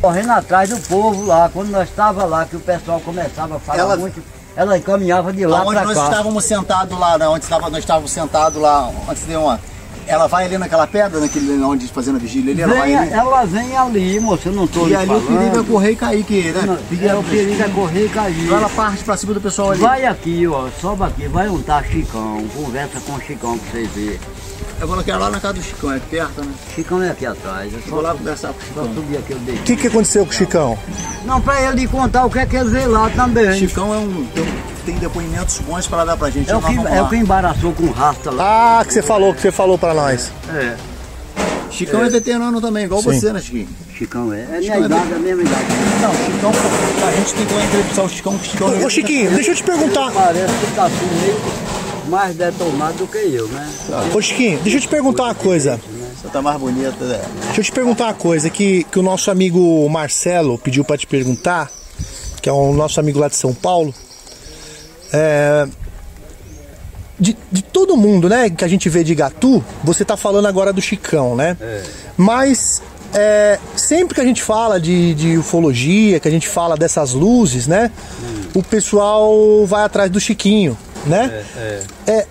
Correndo 0.00 0.30
atrás 0.32 0.68
do 0.70 0.78
povo 0.88 1.26
lá, 1.26 1.50
quando 1.52 1.68
nós 1.70 1.88
estava 1.88 2.24
lá, 2.24 2.44
que 2.46 2.56
o 2.56 2.60
pessoal 2.60 3.00
começava 3.00 3.56
a 3.56 3.58
falar 3.58 3.78
Ela- 3.78 3.96
muito, 3.96 4.22
ela 4.56 4.78
caminhava 4.80 5.32
de 5.32 5.44
lá 5.46 5.64
para 5.64 5.84
nós 5.84 5.96
cá. 5.98 6.04
estávamos 6.04 6.44
sentados 6.44 6.98
lá, 6.98 7.18
né? 7.18 7.26
onde 7.28 7.44
estava, 7.44 7.68
nós 7.70 7.80
estávamos 7.80 8.10
sentados 8.10 8.60
lá, 8.60 8.90
antes 9.08 9.26
de 9.26 9.34
uma. 9.36 9.58
Ela 10.06 10.26
vai 10.26 10.44
ali 10.44 10.58
naquela 10.58 10.86
pedra, 10.86 11.18
naquele, 11.18 11.62
onde 11.62 11.88
fazendo 11.88 12.16
a 12.16 12.18
vigília 12.18 12.52
ali, 12.52 12.60
ela 12.60 12.74
vai 12.74 12.88
Vem, 12.88 12.96
ali. 12.98 13.10
ela 13.12 13.44
vem 13.46 13.74
ali, 13.76 14.20
moço, 14.20 14.48
eu 14.50 14.52
não 14.52 14.66
tô 14.66 14.86
E 14.86 14.94
ali 14.94 15.06
o 15.06 15.18
falando. 15.18 15.38
perigo 15.38 15.60
é 15.60 15.64
correr 15.64 15.90
e 15.92 15.96
cair, 15.96 16.24
que, 16.24 16.42
né? 16.52 16.62
Não, 16.66 16.74
é, 17.08 17.14
o 17.14 17.22
perigo 17.24 17.62
é 17.62 17.68
correr 17.70 18.04
e 18.04 18.08
cair. 18.10 18.44
Então 18.44 18.56
ela 18.58 18.68
parte 18.68 19.02
pra 19.02 19.16
cima 19.16 19.32
do 19.32 19.40
pessoal 19.40 19.70
ali. 19.70 19.80
Vai 19.80 20.04
aqui, 20.04 20.46
ó, 20.46 20.68
sobe 20.78 21.04
aqui, 21.04 21.26
vai 21.26 21.48
untar 21.48 21.82
Chicão, 21.86 22.44
conversa 22.54 23.00
com 23.00 23.12
o 23.12 23.20
Chicão 23.20 23.56
pra 23.56 23.70
vocês 23.72 23.90
verem. 23.92 24.20
Eu 24.80 24.88
vou 24.88 24.96
lá 24.96 25.30
na 25.30 25.40
casa 25.40 25.54
do 25.54 25.62
Chicão, 25.62 25.92
é 25.92 25.98
perto, 25.98 26.44
né? 26.44 26.52
Chicão 26.74 27.02
é 27.02 27.10
aqui 27.10 27.24
atrás. 27.24 27.72
Eu 27.72 27.80
Vou 27.86 28.00
lá 28.00 28.12
conversar 28.12 28.52
com 28.52 28.60
o 28.60 28.62
Chicão. 28.62 28.94
Subir 28.94 29.16
aqui, 29.18 29.32
eu. 29.32 29.38
O 29.38 29.62
que, 29.62 29.76
que 29.76 29.86
aconteceu 29.86 30.24
com 30.24 30.30
o 30.30 30.34
Chicão? 30.34 30.78
Não, 31.24 31.40
pra 31.40 31.62
ele 31.62 31.86
contar 31.86 32.26
o 32.26 32.30
que 32.30 32.38
é 32.38 32.46
que 32.46 32.56
ele 32.56 32.70
vê 32.70 32.86
lá 32.86 33.08
também. 33.10 33.58
Chicão 33.58 33.94
é 33.94 33.98
um, 33.98 34.26
tem, 34.34 34.44
tem 34.84 34.94
depoimentos 34.96 35.58
bons 35.60 35.86
para 35.86 36.04
dar 36.04 36.16
pra 36.16 36.28
gente. 36.30 36.50
É 36.50 36.56
o, 36.56 36.60
que, 36.60 36.74
é 36.74 37.02
o 37.02 37.08
que 37.08 37.16
embaraçou 37.16 37.72
com 37.72 37.86
rasta 37.90 38.30
lá. 38.30 38.80
Ah, 38.80 38.84
que 38.84 38.92
você 38.92 39.02
falou, 39.02 39.32
que 39.32 39.40
você 39.40 39.52
falou 39.52 39.78
pra 39.78 39.94
nós. 39.94 40.30
É. 40.52 40.76
Chicão 41.70 42.04
é, 42.04 42.08
veterano 42.08 42.60
também, 42.60 42.84
igual 42.84 43.02
Sim. 43.02 43.12
você, 43.12 43.32
né, 43.32 43.40
Chiquinho? 43.40 43.68
Chicão 43.96 44.32
é. 44.32 44.42
É 44.42 44.46
minha 44.46 44.62
Chicão 44.62 44.82
é 44.82 44.86
idade, 44.86 45.12
é 45.12 45.16
a 45.16 45.18
mesma 45.18 45.42
idade. 45.42 45.64
Não, 46.02 46.14
Chicão, 46.14 46.52
a 47.06 47.10
gente 47.12 47.34
que 47.34 47.54
lá 47.54 47.64
entrevistar 47.64 48.02
o 48.02 48.08
Chicão. 48.08 48.38
que 48.38 48.48
Chicão 48.48 48.84
Ô, 48.84 48.90
Chiquinho, 48.90 49.30
deixa 49.30 49.50
eu 49.50 49.54
te 49.56 49.62
perguntar. 49.64 50.10
Parece 50.12 50.54
que 50.54 50.74
tá 50.74 50.84
assim 50.84 51.20
meio 51.20 51.83
mais 52.08 52.36
detonado 52.36 52.98
do 52.98 53.06
que 53.06 53.18
eu, 53.18 53.48
né? 53.48 53.70
Ô 54.14 54.20
Chiquinho, 54.20 54.58
deixa 54.60 54.78
eu 54.78 54.80
te 54.80 54.88
perguntar 54.88 55.24
uma 55.24 55.34
coisa. 55.34 55.80
Você 56.16 56.28
tá 56.28 56.40
mais 56.40 56.58
bonita, 56.58 57.04
né? 57.04 57.20
Deixa 57.46 57.60
eu 57.60 57.64
te 57.64 57.72
perguntar 57.72 58.04
uma 58.04 58.14
coisa 58.14 58.48
que, 58.48 58.84
que 58.84 58.98
o 58.98 59.02
nosso 59.02 59.30
amigo 59.30 59.88
Marcelo 59.88 60.58
pediu 60.58 60.84
pra 60.84 60.96
te 60.96 61.06
perguntar, 61.06 61.70
que 62.40 62.48
é 62.48 62.52
o 62.52 62.72
nosso 62.72 62.98
amigo 63.00 63.18
lá 63.18 63.28
de 63.28 63.36
São 63.36 63.52
Paulo. 63.52 63.94
É, 65.12 65.68
de, 67.18 67.36
de 67.50 67.62
todo 67.62 67.96
mundo, 67.96 68.28
né, 68.28 68.50
que 68.50 68.64
a 68.64 68.68
gente 68.68 68.88
vê 68.88 69.04
de 69.04 69.14
Gatu, 69.14 69.64
você 69.82 70.04
tá 70.04 70.16
falando 70.16 70.46
agora 70.46 70.72
do 70.72 70.80
Chicão, 70.80 71.36
né? 71.36 71.56
Mas 72.16 72.82
é, 73.12 73.58
sempre 73.76 74.14
que 74.14 74.20
a 74.20 74.24
gente 74.24 74.42
fala 74.42 74.80
de, 74.80 75.14
de 75.14 75.38
ufologia, 75.38 76.18
que 76.18 76.26
a 76.26 76.30
gente 76.30 76.48
fala 76.48 76.76
dessas 76.76 77.12
luzes, 77.12 77.66
né? 77.66 77.90
O 78.54 78.62
pessoal 78.62 79.64
vai 79.66 79.84
atrás 79.84 80.10
do 80.10 80.18
Chiquinho, 80.18 80.76
né? 81.06 81.44
É. 81.56 81.84
É, 82.06 82.26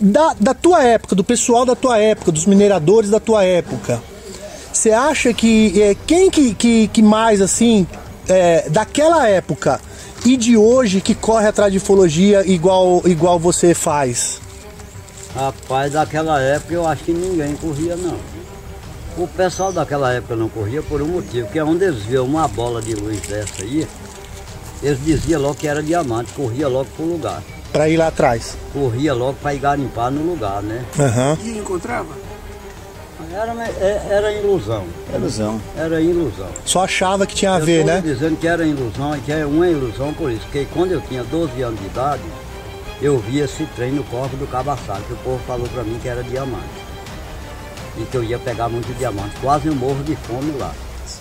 da, 0.00 0.34
da 0.38 0.54
tua 0.54 0.82
época, 0.82 1.14
do 1.14 1.22
pessoal 1.22 1.66
da 1.66 1.76
tua 1.76 1.98
época, 1.98 2.32
dos 2.32 2.46
mineradores 2.46 3.10
da 3.10 3.20
tua 3.20 3.44
época, 3.44 4.02
você 4.72 4.92
acha 4.92 5.34
que 5.34 5.80
é, 5.82 5.94
quem 6.06 6.30
que, 6.30 6.54
que, 6.54 6.88
que 6.88 7.02
mais 7.02 7.40
assim 7.40 7.86
é, 8.28 8.68
daquela 8.70 9.28
época 9.28 9.80
e 10.24 10.36
de 10.36 10.56
hoje 10.56 11.00
que 11.00 11.14
corre 11.14 11.46
atrás 11.46 11.72
de 11.72 11.78
ufologia 11.78 12.46
igual, 12.46 13.02
igual 13.04 13.38
você 13.38 13.74
faz? 13.74 14.40
Rapaz, 15.34 15.92
daquela 15.92 16.40
época 16.40 16.74
eu 16.74 16.86
acho 16.86 17.04
que 17.04 17.12
ninguém 17.12 17.54
corria 17.56 17.96
não. 17.96 18.16
O 19.18 19.26
pessoal 19.26 19.72
daquela 19.72 20.12
época 20.12 20.36
não 20.36 20.48
corria 20.48 20.82
por 20.82 21.02
um 21.02 21.06
motivo, 21.06 21.48
que 21.48 21.58
é 21.58 21.64
onde 21.64 21.84
eles 21.84 22.02
viam 22.04 22.24
uma 22.24 22.48
bola 22.48 22.80
de 22.80 22.94
luz 22.94 23.20
dessa 23.22 23.62
aí, 23.62 23.86
eles 24.82 25.04
diziam 25.04 25.42
logo 25.42 25.56
que 25.56 25.68
era 25.68 25.82
diamante, 25.82 26.32
corria 26.32 26.68
logo 26.68 26.88
pro 26.96 27.04
lugar. 27.04 27.42
Pra 27.72 27.88
ir 27.88 27.96
lá 27.96 28.08
atrás. 28.08 28.56
Corria 28.72 29.14
logo 29.14 29.34
para 29.34 29.54
ir 29.54 29.58
garimpar 29.60 30.10
no 30.10 30.22
lugar, 30.28 30.62
né? 30.62 30.84
Aham. 30.98 31.38
E 31.44 31.50
encontrava? 31.58 32.08
Era, 33.32 33.52
é- 33.80 34.06
era 34.10 34.32
ilusão. 34.32 34.84
Ilusão. 35.14 35.60
Era 35.76 36.00
ilusão. 36.00 36.48
Só 36.64 36.84
achava 36.84 37.26
que 37.26 37.34
tinha 37.34 37.54
a 37.54 37.58
Eu 37.60 37.64
ver, 37.64 37.84
né? 37.84 38.00
dizendo 38.04 38.36
que 38.36 38.48
era 38.48 38.64
ilusão 38.66 39.16
e 39.16 39.20
que 39.20 39.30
é 39.30 39.46
uma 39.46 39.68
ilusão 39.68 40.12
por 40.12 40.32
isso. 40.32 40.42
Porque 40.42 40.66
quando 40.72 40.90
eu 40.92 41.00
tinha 41.02 41.22
12 41.22 41.62
anos 41.62 41.78
de 41.78 41.86
idade, 41.86 42.22
eu 43.00 43.18
vi 43.18 43.38
esse 43.38 43.64
trem 43.76 43.92
no 43.92 44.02
corpo 44.04 44.36
do 44.36 44.46
Cabaçado, 44.48 45.02
que 45.04 45.12
o 45.12 45.16
povo 45.18 45.40
falou 45.46 45.68
pra 45.68 45.84
mim 45.84 45.96
que 46.02 46.08
era 46.08 46.24
diamante. 46.24 46.64
E 47.98 48.04
que 48.04 48.16
eu 48.16 48.24
ia 48.24 48.38
pegar 48.38 48.68
muito 48.68 48.92
diamante. 48.98 49.36
Quase 49.40 49.68
eu 49.68 49.74
morro 49.76 50.02
de 50.02 50.16
fome 50.16 50.52
lá. 50.58 50.72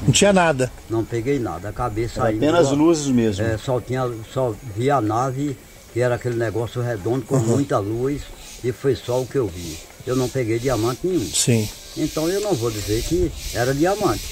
Não 0.01 0.11
tinha 0.11 0.33
nada. 0.33 0.71
Não 0.89 1.03
peguei 1.03 1.37
nada, 1.37 1.69
acabei 1.69 2.05
Era 2.05 2.13
saindo. 2.13 2.43
apenas 2.43 2.71
luzes 2.71 3.07
mesmo. 3.07 3.45
É, 3.45 3.57
só 3.57 3.79
tinha, 3.79 4.09
só 4.33 4.53
vi 4.75 4.89
a 4.89 4.99
nave, 5.01 5.57
que 5.99 6.03
era 6.03 6.15
aquele 6.15 6.37
negócio 6.37 6.81
redondo 6.81 7.25
com 7.25 7.35
Uhum. 7.35 7.41
muita 7.57 7.77
luz, 7.77 8.21
e 8.63 8.71
foi 8.71 8.95
só 8.95 9.21
o 9.21 9.25
que 9.27 9.35
eu 9.37 9.47
vi. 9.47 9.77
Eu 10.07 10.15
não 10.15 10.29
peguei 10.29 10.57
diamante 10.57 11.01
nenhum. 11.03 11.25
Sim. 11.29 11.67
Então 11.97 12.29
eu 12.29 12.39
não 12.39 12.53
vou 12.53 12.71
dizer 12.71 13.03
que 13.03 13.29
era 13.53 13.73
diamante, 13.73 14.23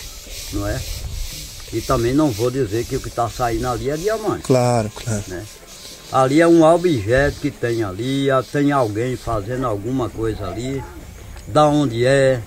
não 0.53 0.65
é? 0.65 0.79
E 1.73 1.81
também 1.81 2.13
não 2.13 2.31
vou 2.31 2.49
dizer 2.49 2.85
que 2.85 2.95
o 2.95 3.01
que 3.01 3.09
está 3.09 3.27
saindo 3.29 3.67
ali 3.67 3.89
é 3.89 3.97
diamante. 3.97 4.43
Claro, 4.43 4.89
claro. 4.95 5.21
Né? 5.27 5.43
Ali 6.09 6.39
é 6.39 6.47
um 6.47 6.63
objeto 6.63 7.41
que 7.41 7.51
tem 7.51 7.83
ali, 7.83 8.31
ah, 8.31 8.41
tem 8.49 8.71
alguém 8.71 9.17
fazendo 9.17 9.65
alguma 9.67 10.09
coisa 10.09 10.47
ali, 10.47 10.81
da 11.47 11.67
onde 11.67 12.05
é, 12.05 12.39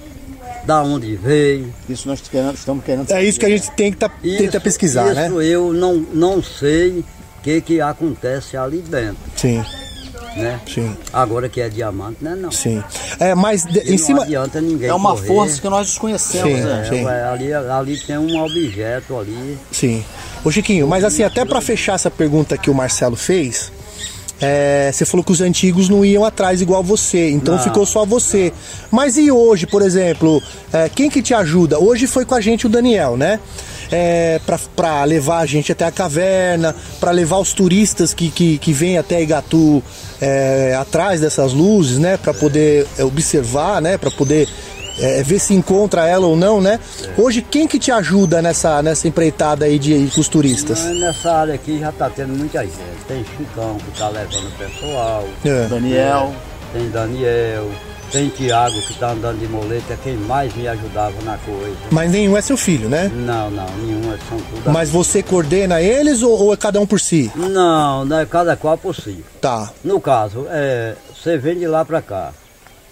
da 0.64 0.82
onde 0.82 1.14
veio. 1.14 1.74
Isso 1.90 2.08
nós 2.08 2.22
querendo- 2.22 2.54
estamos 2.54 2.82
querendo 2.82 3.10
É 3.12 3.22
isso 3.22 3.38
que 3.38 3.44
a 3.44 3.50
gente 3.50 3.70
tem 3.72 3.92
que 3.92 3.98
tá, 3.98 4.08
tenta 4.08 4.58
pesquisar, 4.58 5.08
isso 5.12 5.34
né? 5.36 5.44
eu 5.44 5.74
não, 5.74 5.96
não 6.14 6.42
sei 6.42 7.04
que, 7.42 7.60
que 7.60 7.80
acontece 7.80 8.56
ali 8.56 8.78
dentro, 8.78 9.16
Sim, 9.36 9.64
né? 10.36 10.60
sim, 10.72 10.94
Agora 11.12 11.48
que 11.48 11.60
é 11.60 11.68
diamante, 11.68 12.18
né? 12.22 12.34
Não. 12.36 12.50
sim. 12.50 12.82
É, 13.18 13.34
mas 13.34 13.64
de- 13.64 13.80
E 13.80 13.88
em 13.88 13.90
não 13.92 13.98
cima. 13.98 14.22
adianta 14.22 14.60
ninguém 14.60 14.88
É 14.88 14.94
uma 14.94 15.10
correr. 15.12 15.26
força 15.26 15.60
que 15.60 15.68
nós 15.68 15.86
desconhecemos, 15.88 16.58
Sim, 16.58 16.64
né? 16.64 16.86
sim. 16.88 17.06
É, 17.06 17.22
ali, 17.24 17.52
ali 17.52 17.98
tem 17.98 18.18
um 18.18 18.42
objeto 18.42 19.18
ali. 19.18 19.58
Sim. 19.72 20.04
Ô 20.44 20.50
Chiquinho, 20.50 20.86
mas 20.86 21.04
assim, 21.04 21.22
até 21.22 21.44
pra 21.44 21.60
fechar 21.60 21.94
essa 21.94 22.10
pergunta 22.10 22.56
que 22.56 22.70
o 22.70 22.74
Marcelo 22.74 23.16
fez, 23.16 23.70
é, 24.40 24.90
você 24.90 25.04
falou 25.04 25.22
que 25.22 25.32
os 25.32 25.40
antigos 25.42 25.88
não 25.90 26.02
iam 26.02 26.24
atrás 26.24 26.62
igual 26.62 26.82
você, 26.82 27.28
então 27.30 27.56
Não. 27.56 27.62
ficou 27.62 27.84
só 27.84 28.06
você. 28.06 28.50
Mas 28.90 29.18
e 29.18 29.30
hoje, 29.30 29.66
por 29.66 29.82
exemplo, 29.82 30.42
é, 30.72 30.88
quem 30.88 31.10
que 31.10 31.20
te 31.20 31.34
ajuda? 31.34 31.78
Hoje 31.78 32.06
foi 32.06 32.24
com 32.24 32.34
a 32.34 32.40
gente 32.40 32.64
o 32.66 32.68
Daniel, 32.70 33.16
né? 33.18 33.38
É, 33.90 34.40
pra, 34.46 34.58
pra 34.76 35.04
levar 35.04 35.38
a 35.38 35.46
gente 35.46 35.72
até 35.72 35.84
a 35.84 35.90
caverna, 35.90 36.74
pra 37.00 37.10
levar 37.10 37.38
os 37.38 37.52
turistas 37.52 38.14
que, 38.14 38.30
que, 38.30 38.58
que 38.58 38.72
vêm 38.72 38.98
até 38.98 39.20
Igatu 39.20 39.82
é, 40.20 40.76
atrás 40.78 41.20
dessas 41.20 41.52
luzes, 41.52 41.98
né? 41.98 42.16
Pra 42.16 42.32
poder 42.32 42.86
é, 42.98 43.04
observar, 43.04 43.82
né? 43.82 43.98
Pra 43.98 44.10
poder 44.10 44.48
é, 45.00 45.22
ver 45.22 45.38
se 45.38 45.54
encontra 45.54 46.06
ela 46.06 46.26
ou 46.26 46.36
não, 46.36 46.60
né? 46.60 46.78
Hoje, 47.16 47.42
quem 47.42 47.66
que 47.66 47.78
te 47.78 47.90
ajuda 47.90 48.42
nessa, 48.42 48.82
nessa 48.82 49.08
empreitada 49.08 49.64
aí 49.64 49.78
de 49.78 49.92
ir 49.92 50.10
com 50.10 50.20
os 50.20 50.28
turistas? 50.28 50.84
Nessa 50.84 51.32
área 51.32 51.54
aqui 51.54 51.78
já 51.78 51.90
está 51.90 52.10
tendo 52.10 52.36
muita 52.36 52.62
gente. 52.62 52.76
Tem 53.08 53.24
Chicão 53.24 53.76
que 53.78 53.90
está 53.90 54.08
levando 54.08 54.48
o 54.48 54.52
pessoal. 54.52 55.28
É. 55.44 55.66
Daniel. 55.68 56.34
Tem 56.72 56.88
Daniel. 56.90 57.70
Tem 58.10 58.28
Tiago 58.28 58.74
que 58.82 58.92
está 58.92 59.12
andando 59.12 59.38
de 59.38 59.46
moleta, 59.46 59.92
é 59.92 59.98
quem 60.02 60.16
mais 60.16 60.54
me 60.54 60.66
ajudava 60.66 61.14
na 61.22 61.38
coisa. 61.38 61.76
Mas 61.90 62.10
nenhum 62.10 62.36
é 62.36 62.40
seu 62.40 62.56
filho, 62.56 62.88
né? 62.88 63.10
Não, 63.14 63.50
não, 63.50 63.66
nenhuma, 63.78 64.18
são 64.28 64.38
tudo. 64.38 64.70
Mas 64.70 64.90
você 64.90 65.22
coordena 65.22 65.80
eles 65.80 66.22
ou, 66.22 66.32
ou 66.38 66.52
é 66.52 66.56
cada 66.56 66.80
um 66.80 66.86
por 66.86 66.98
si? 66.98 67.30
Não, 67.36 68.04
não 68.04 68.18
é 68.18 68.26
cada 68.26 68.56
qual 68.56 68.76
por 68.76 68.94
si. 68.96 69.24
Tá. 69.40 69.70
No 69.84 70.00
caso, 70.00 70.46
é, 70.50 70.94
você 71.14 71.38
vem 71.38 71.58
de 71.58 71.66
lá 71.68 71.84
para 71.84 72.02
cá. 72.02 72.32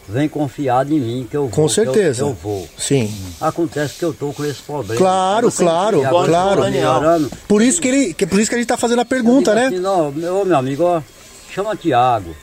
Vem 0.08 0.26
confiado 0.26 0.94
em 0.94 1.00
mim 1.00 1.26
que 1.30 1.36
eu 1.36 1.42
vou. 1.42 1.50
Com 1.50 1.56
que 1.56 1.60
eu- 1.62 1.68
certeza. 1.84 2.24
que 2.24 2.30
Eu, 2.30 2.34
vou. 2.34 2.66
Sim. 2.78 3.12
Acontece 3.40 3.94
que 3.98 4.04
eu 4.04 4.14
tô 4.14 4.32
com 4.32 4.42
esse 4.44 4.62
problema. 4.62 4.96
Claro, 4.96 5.52
claro, 5.52 6.00
claro. 6.00 6.64
eu 6.64 6.70
melhorando. 6.70 7.30
Por 7.46 7.60
isso 7.60 7.78
que 7.80 7.88
ele, 7.88 8.14
que 8.14 8.26
por 8.26 8.40
isso 8.40 8.48
que 8.48 8.54
a 8.54 8.58
gente 8.58 8.68
tá 8.68 8.78
fazendo 8.78 9.00
a 9.00 9.04
pergunta, 9.04 9.54
né? 9.54 9.66
Assim, 9.66 9.78
não, 9.78 10.10
meu, 10.10 10.46
meu 10.46 10.56
amigo, 10.56 10.84
ó, 10.84 11.02
chama 11.52 11.76
Tiago. 11.76 12.34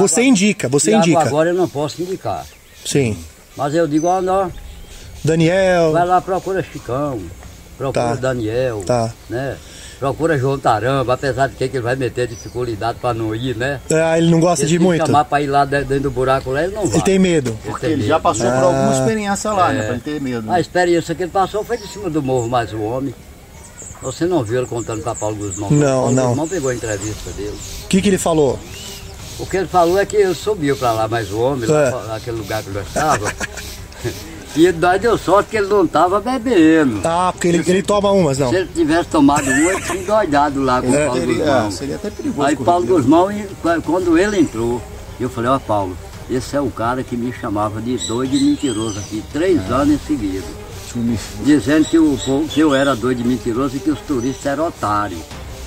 Você 0.00 0.22
indica, 0.22 0.68
você 0.68 0.94
indica. 0.94 1.20
agora 1.20 1.50
eu 1.50 1.54
não 1.54 1.68
posso 1.68 2.02
indicar. 2.02 2.44
Sim. 2.84 3.16
Mas 3.56 3.74
eu 3.74 3.86
digo, 3.86 4.06
ó, 4.06 4.20
não, 4.20 4.50
Daniel. 5.24 5.92
vai 5.92 6.06
lá, 6.06 6.20
procura 6.20 6.62
Chicão, 6.62 7.20
procura 7.78 8.04
Tá. 8.08 8.14
Daniel, 8.14 8.82
Tá. 8.86 9.12
né? 9.28 9.56
Procura 9.98 10.36
João 10.38 10.58
Taramba, 10.58 11.14
apesar 11.14 11.46
de 11.48 11.54
que 11.54 11.64
ele 11.64 11.80
vai 11.80 11.96
meter 11.96 12.28
dificuldade 12.28 12.98
para 13.00 13.14
não 13.14 13.34
ir, 13.34 13.56
né? 13.56 13.80
Ah, 13.90 14.18
ele 14.18 14.28
não 14.30 14.38
gosta 14.40 14.62
Ele 14.62 14.68
de 14.72 14.76
se 14.76 14.82
muito. 14.84 15.06
chamar 15.06 15.24
para 15.24 15.42
ir 15.42 15.46
lá 15.46 15.64
de- 15.64 15.84
dentro 15.84 16.00
do 16.02 16.10
buraco 16.10 16.50
lá, 16.50 16.64
ele 16.64 16.74
não 16.74 16.84
vai. 16.86 16.96
Ele 16.96 17.02
tem 17.02 17.18
medo. 17.18 17.58
Porque 17.64 17.86
ele 17.86 18.06
já 18.06 18.20
passou 18.20 18.44
por 18.44 18.62
alguma 18.62 18.90
Ah. 18.90 18.98
experiência 18.98 19.50
lá, 19.52 19.72
né? 19.72 19.78
É. 19.78 19.82
Pra 19.84 19.92
ele 19.94 20.00
ter 20.02 20.20
medo. 20.20 20.50
A 20.52 20.60
experiência 20.60 21.14
que 21.14 21.22
ele 21.22 21.30
passou 21.32 21.64
foi 21.64 21.78
de 21.78 21.88
cima 21.88 22.10
do 22.10 22.22
morro 22.22 22.46
mais 22.46 22.74
o 22.74 22.80
homem. 22.82 23.14
Você 24.02 24.26
não 24.26 24.44
viu 24.44 24.58
ele 24.58 24.66
contando 24.66 25.02
para 25.02 25.14
Paulo 25.14 25.36
Guzmão? 25.36 25.70
Não, 25.70 25.86
Paulo 26.02 26.12
não. 26.14 26.26
Guzmão 26.28 26.48
pegou 26.48 26.68
a 26.70 26.74
entrevista 26.74 27.30
dele. 27.30 27.56
O 27.84 27.88
que, 27.88 28.02
que 28.02 28.08
ele 28.10 28.18
falou? 28.18 28.58
O 29.38 29.46
que 29.46 29.56
ele 29.58 29.66
falou 29.68 29.98
é 29.98 30.06
que 30.06 30.16
ele 30.16 30.34
subiu 30.34 30.76
para 30.76 30.92
lá 30.92 31.06
mais 31.08 31.30
o 31.30 31.38
homem, 31.38 31.68
lá 31.68 31.82
É. 31.86 31.90
pra- 31.90 32.02
naquele 32.04 32.38
lugar 32.38 32.62
que 32.62 32.70
nós 32.70 32.86
estávamos. 32.88 33.32
e 34.56 34.72
nós 34.72 35.00
deu 35.00 35.18
sorte 35.18 35.50
que 35.50 35.56
ele 35.58 35.66
não 35.66 35.84
estava 35.84 36.20
bebendo. 36.20 37.00
Ah, 37.04 37.30
porque 37.32 37.48
ele, 37.48 37.62
ele 37.66 37.82
toma 37.82 38.10
umas, 38.12 38.38
não. 38.38 38.48
Se 38.48 38.56
ele 38.56 38.70
tivesse 38.74 39.08
tomado 39.10 39.44
um, 39.50 39.70
ele 39.70 39.80
tinha 39.82 39.98
endoidado 39.98 40.62
lá 40.62 40.80
com 40.80 40.88
o 40.88 40.92
Paulo 40.92 41.20
teria- 41.20 41.34
Guzmão. 41.36 41.66
é, 41.66 41.70
seria 41.70 41.96
até 41.96 42.10
perigoso 42.10 42.48
Aí 42.48 42.56
Paulo. 42.56 42.86
Guzmão, 42.86 43.28
quando 43.84 44.16
ele 44.18 44.40
entrou, 44.40 44.80
eu 45.20 45.28
falei, 45.28 45.50
ó 45.50 45.58
Paulo, 45.58 45.96
esse 46.30 46.56
é 46.56 46.60
o 46.60 46.70
cara 46.70 47.02
que 47.04 47.16
me 47.16 47.30
chamava 47.32 47.80
de 47.82 47.98
doido 48.06 48.34
e 48.34 48.40
mentiroso 48.42 48.98
aqui, 48.98 49.22
três 49.32 49.60
É. 49.70 49.72
anos 49.74 49.94
em 49.94 49.98
seguida. 50.06 50.46
Dizendo 51.44 51.84
que, 51.84 51.98
o 51.98 52.16
que 52.48 52.58
eu 52.60 52.74
era 52.74 52.96
doido 52.96 53.20
e 53.20 53.24
mentiroso 53.24 53.76
e 53.76 53.80
que 53.80 53.90
os 53.90 54.00
turistas 54.00 54.46
eram 54.46 54.68
otários. 54.68 55.20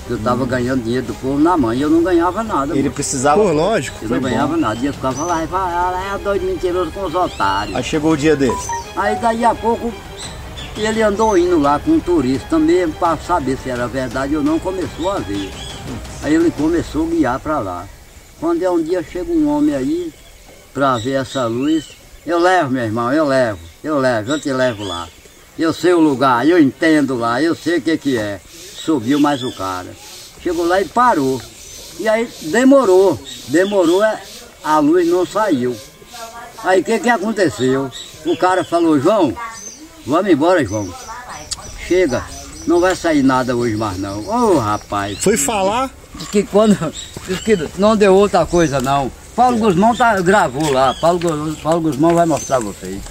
Que 0.09 0.13
eu 0.13 0.17
estava 0.17 0.43
ganhando 0.43 0.81
dinheiro 0.81 1.06
do 1.06 1.13
povo 1.13 1.38
na 1.38 1.56
mãe 1.56 1.77
e 1.77 1.83
eu 1.83 1.90
não 1.92 2.01
ganhava 2.01 2.43
nada. 2.43 2.74
Ele 2.74 2.85
moço. 2.85 2.95
precisava. 2.95 3.40
Pô, 3.40 3.51
lógico. 3.51 3.95
Eu 4.01 4.09
não 4.09 4.19
bom. 4.19 4.27
ganhava 4.27 4.58
nada. 4.58 4.79
E 4.81 4.88
eu 4.88 4.93
ficava 4.93 5.24
lá, 5.24 5.45
vai, 5.45 5.72
lá, 5.72 6.15
é 6.15 6.17
doido 6.17 6.47
mentiroso 6.47 6.90
com 6.90 7.06
os 7.06 7.13
otários. 7.13 7.75
Aí 7.75 7.83
chegou 7.83 8.13
o 8.13 8.17
dia 8.17 8.35
dele. 8.35 8.58
Aí 8.95 9.15
daí 9.17 9.45
a 9.45 9.53
pouco 9.53 9.93
ele 10.75 11.03
andou 11.03 11.38
indo 11.38 11.59
lá 11.59 11.77
com 11.77 11.92
um 11.92 11.99
turista 11.99 12.58
mesmo 12.58 12.95
para 12.95 13.17
saber 13.17 13.56
se 13.59 13.69
era 13.69 13.88
verdade 13.88 14.35
ou 14.35 14.42
não, 14.42 14.58
começou 14.58 15.11
a 15.11 15.19
ver. 15.19 15.51
Aí 16.24 16.33
ele 16.33 16.49
começou 16.49 17.06
a 17.06 17.09
guiar 17.11 17.40
para 17.40 17.59
lá. 17.59 17.85
Quando 18.40 18.63
é 18.63 18.72
um 18.72 18.81
dia 18.81 19.03
chega 19.03 19.31
um 19.31 19.47
homem 19.47 19.75
aí, 19.75 20.11
pra 20.74 20.97
ver 20.97 21.22
essa 21.22 21.45
luz. 21.45 21.85
Eu 22.25 22.40
levo, 22.40 22.72
meu 22.72 22.83
irmão, 22.83 23.13
eu 23.13 23.27
levo, 23.27 23.59
eu 23.83 23.99
levo, 23.99 24.31
eu 24.31 24.40
te 24.40 24.51
levo 24.51 24.83
lá. 24.83 25.08
Eu 25.58 25.72
sei 25.72 25.93
o 25.93 25.99
lugar, 25.99 26.47
eu 26.47 26.59
entendo 26.59 27.15
lá, 27.15 27.40
eu 27.40 27.53
sei 27.53 27.77
o 27.77 27.81
que 27.81 27.95
que 27.95 28.17
é. 28.17 28.42
Subiu 28.83 29.19
mais 29.19 29.44
o 29.44 29.51
cara. 29.51 29.90
Chegou 30.42 30.65
lá 30.65 30.81
e 30.81 30.85
parou. 30.85 31.42
E 31.99 32.08
aí 32.08 32.29
demorou, 32.44 33.19
demorou, 33.49 34.01
é, 34.03 34.22
a 34.63 34.79
luz 34.79 35.06
não 35.08 35.26
saiu. 35.26 35.76
Aí 36.63 36.79
o 36.79 36.83
que 36.83 36.99
que 36.99 37.10
aconteceu? 37.10 37.92
O 38.26 38.38
cara 38.38 38.63
falou, 38.63 38.99
João, 38.99 39.33
vamos 40.06 40.31
embora, 40.31 40.63
João. 40.63 40.94
Chega, 41.85 42.24
não 42.65 42.79
vai 42.79 42.95
sair 42.95 43.22
nada 43.24 43.56
hoje 43.56 43.76
mais 43.76 43.97
não. 43.97 44.26
Ô 44.28 44.60
rapaz. 44.60 45.17
Foi 45.19 45.35
falar? 45.35 45.90
Diz 46.15 46.29
que 46.29 46.44
quando. 46.44 46.78
Diz 47.28 47.40
que 47.40 47.58
não 47.78 47.97
deu 47.97 48.15
outra 48.15 48.45
coisa 48.45 48.79
não. 48.79 49.12
Paulo 49.35 49.58
Guzmão 49.58 49.95
tá, 49.95 50.19
gravou 50.22 50.72
lá. 50.72 50.94
Paulo, 51.01 51.19
Paulo 51.62 51.81
Guzmão 51.81 52.13
vai 52.13 52.26
mostrar 52.26 52.58
a 52.58 52.60
vocês. 52.60 53.01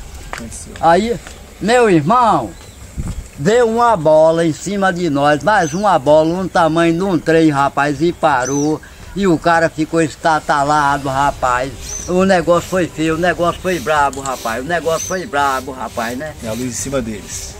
Aí, 0.80 1.18
meu 1.60 1.90
irmão, 1.90 2.50
deu 3.38 3.68
uma 3.68 3.96
bola 3.96 4.44
em 4.44 4.52
cima 4.52 4.92
de 4.92 5.08
nós, 5.08 5.42
mais 5.42 5.72
uma 5.74 5.98
bola, 5.98 6.34
um 6.42 6.48
tamanho 6.48 6.92
de 6.94 7.02
um 7.02 7.18
trem, 7.18 7.50
rapaz, 7.50 8.00
e 8.02 8.12
parou. 8.12 8.80
E 9.16 9.26
o 9.26 9.36
cara 9.38 9.68
ficou 9.68 10.00
estatalado, 10.00 11.08
rapaz. 11.08 11.72
O 12.08 12.24
negócio 12.24 12.68
foi 12.68 12.86
feio, 12.86 13.14
o 13.16 13.18
negócio 13.18 13.60
foi 13.60 13.80
brabo, 13.80 14.20
rapaz. 14.20 14.64
O 14.64 14.68
negócio 14.68 15.06
foi 15.08 15.26
brabo, 15.26 15.72
rapaz, 15.72 16.16
né? 16.16 16.34
E 16.42 16.46
a 16.46 16.52
luz 16.52 16.66
em 16.66 16.70
cima 16.72 17.00
deles. 17.02 17.56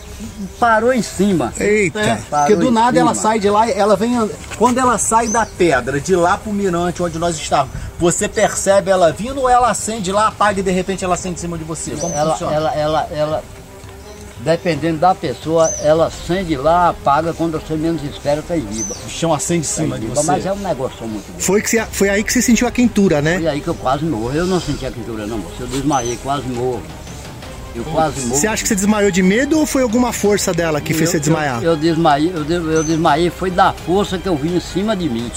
Parou 0.61 0.93
em 0.93 1.03
cima. 1.03 1.53
Eita. 1.59 2.01
É, 2.01 2.17
Parou 2.31 2.47
porque 2.49 2.65
do 2.65 2.71
nada 2.71 2.99
ela 2.99 3.15
cima. 3.15 3.23
sai 3.23 3.39
de 3.41 3.49
lá, 3.51 3.69
ela 3.71 3.97
vem. 3.97 4.17
and- 4.17 4.29
Quando 4.57 4.79
ela 4.79 4.99
sai 4.99 5.27
da 5.29 5.47
pedra, 5.47 6.01
de 6.01 6.15
lá 6.15 6.37
pro 6.37 6.53
mirante 6.53 7.03
onde 7.03 7.19
nós 7.19 7.37
estávamos, 7.37 7.73
você 7.99 8.29
percebe 8.29 8.91
ela 8.91 9.11
vindo 9.13 9.41
ou 9.41 9.49
ela 9.49 9.71
acende 9.71 10.13
lá, 10.13 10.29
apaga 10.29 10.61
e 10.61 10.63
de 10.63 10.71
repente 10.71 11.05
ela 11.05 11.15
acende 11.15 11.37
em 11.37 11.41
cima 11.41 11.57
de 11.59 11.65
você? 11.65 11.93
Como 11.93 12.15
ela, 12.15 12.33
funciona? 12.33 12.53
ela, 12.55 12.75
ela, 12.75 13.09
ela, 13.13 13.43
dependendo 14.41 14.99
da 14.99 15.15
pessoa, 15.15 15.69
ela 15.83 16.07
acende 16.07 16.57
lá, 16.57 16.91
apaga, 16.91 17.33
quando 17.33 17.61
você 17.61 17.75
menos 17.77 18.03
espera, 18.05 18.43
tá 18.43 18.57
em 18.57 18.61
riba. 18.67 18.95
O 19.07 19.11
chão 19.11 19.33
acende 19.35 19.61
em 19.61 19.63
cima 19.65 19.99
de 19.99 20.07
você. 20.07 20.27
Mas 20.27 20.47
é 20.47 20.53
um 20.53 20.57
negócio 20.57 21.07
muito 21.07 21.27
bom. 21.33 21.39
Foi, 21.41 21.61
que 21.63 21.71
você- 21.71 21.85
foi 21.91 22.09
aí 22.09 22.23
que 22.25 22.33
você 22.33 22.41
sentiu 22.43 22.67
a 22.67 22.71
quentura, 22.71 23.21
né? 23.21 23.37
Foi 23.37 23.47
aí 23.49 23.61
que 23.61 23.69
eu 23.69 23.75
quase 23.75 24.05
morro. 24.05 24.33
Eu 24.33 24.47
não 24.47 24.61
senti 24.61 24.87
a 24.87 24.91
quentura 24.91 25.27
não, 25.27 25.39
moço. 25.39 25.55
Eu 25.61 25.67
desmaiei, 25.67 26.17
quase 26.23 26.47
morro. 26.49 26.83
Eu 27.75 27.85
quase 27.85 28.21
morro. 28.23 28.35
Você 28.41 28.47
acha 28.47 28.63
que 28.63 28.69
você 28.69 28.75
desmaiou 28.75 29.11
de 29.11 29.23
medo 29.23 29.59
ou 29.59 29.67
foi 29.67 29.83
alguma 29.83 30.13
força 30.13 30.53
dela 30.53 30.81
que 30.81 30.93
fez 30.93 31.09
Eu- 31.09 31.13
você 31.13 31.21
desmaiar? 31.21 31.63
Eu, 31.63 31.71
eu 31.73 31.77
desmaiei, 31.77 32.33
eu, 32.35 32.45
de- 32.45 32.53
eu 32.55 32.83
desmaiei, 32.85 33.31
foi 33.31 33.51
da 33.51 33.73
força 33.73 34.19
que 34.19 34.29
eu 34.29 34.35
vi 34.37 34.49
em 34.57 34.61
cima 34.61 34.97
de 34.97 35.09
mim. 35.09 35.31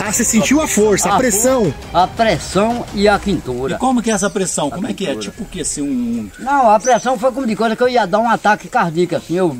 Ah, 0.00 0.12
você 0.12 0.24
sentiu 0.24 0.60
a 0.60 0.66
força, 0.66 1.08
a 1.12 1.16
pressão. 1.16 1.72
for- 1.90 1.96
A 1.96 2.06
pressão 2.06 2.84
e 2.94 3.06
a 3.08 3.18
quentura. 3.18 3.74
E 3.74 3.78
como 3.78 4.02
que 4.02 4.10
é 4.10 4.14
essa 4.14 4.28
pressão? 4.30 4.70
Como 4.70 4.86
é 4.86 4.92
que 4.92 5.06
é? 5.06 5.14
Tipo 5.14 5.42
o 5.42 5.46
que? 5.46 5.60
Assim, 5.60 5.82
um. 5.82 6.28
Não, 6.40 6.70
a 6.70 6.80
pressão 6.80 7.18
foi 7.18 7.30
como 7.32 7.46
de 7.46 7.54
coisa 7.54 7.76
que 7.76 7.82
eu 7.82 7.88
ia 7.88 8.06
dar 8.06 8.18
um 8.18 8.28
ataque 8.28 8.66
cardíaco, 8.68 9.14
assim, 9.16 9.34
eu 9.36 9.56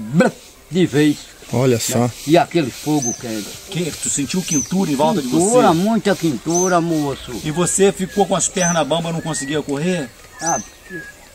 de 0.71 0.87
vez. 0.87 1.17
Olha 1.53 1.79
só. 1.79 2.11
E 2.27 2.37
aquele 2.37 2.71
fogo 2.71 3.15
quente. 3.21 3.47
Que? 3.71 3.91
Tu 4.03 4.11
sentiu 4.11 4.43
quentura 4.43 4.91
em 4.91 4.97
volta 4.97 5.23
de 5.23 5.29
Quentura, 5.29 5.69
você? 5.69 5.75
muita 5.75 6.17
quentura, 6.17 6.81
moço. 6.81 7.31
E 7.45 7.51
você 7.53 7.93
ficou 7.93 8.27
com 8.27 8.35
as 8.35 8.49
pernas 8.49 8.85
bambas, 8.87 9.13
não 9.13 9.21
conseguia 9.21 9.63
correr? 9.63 10.09
Ah, 10.43 10.59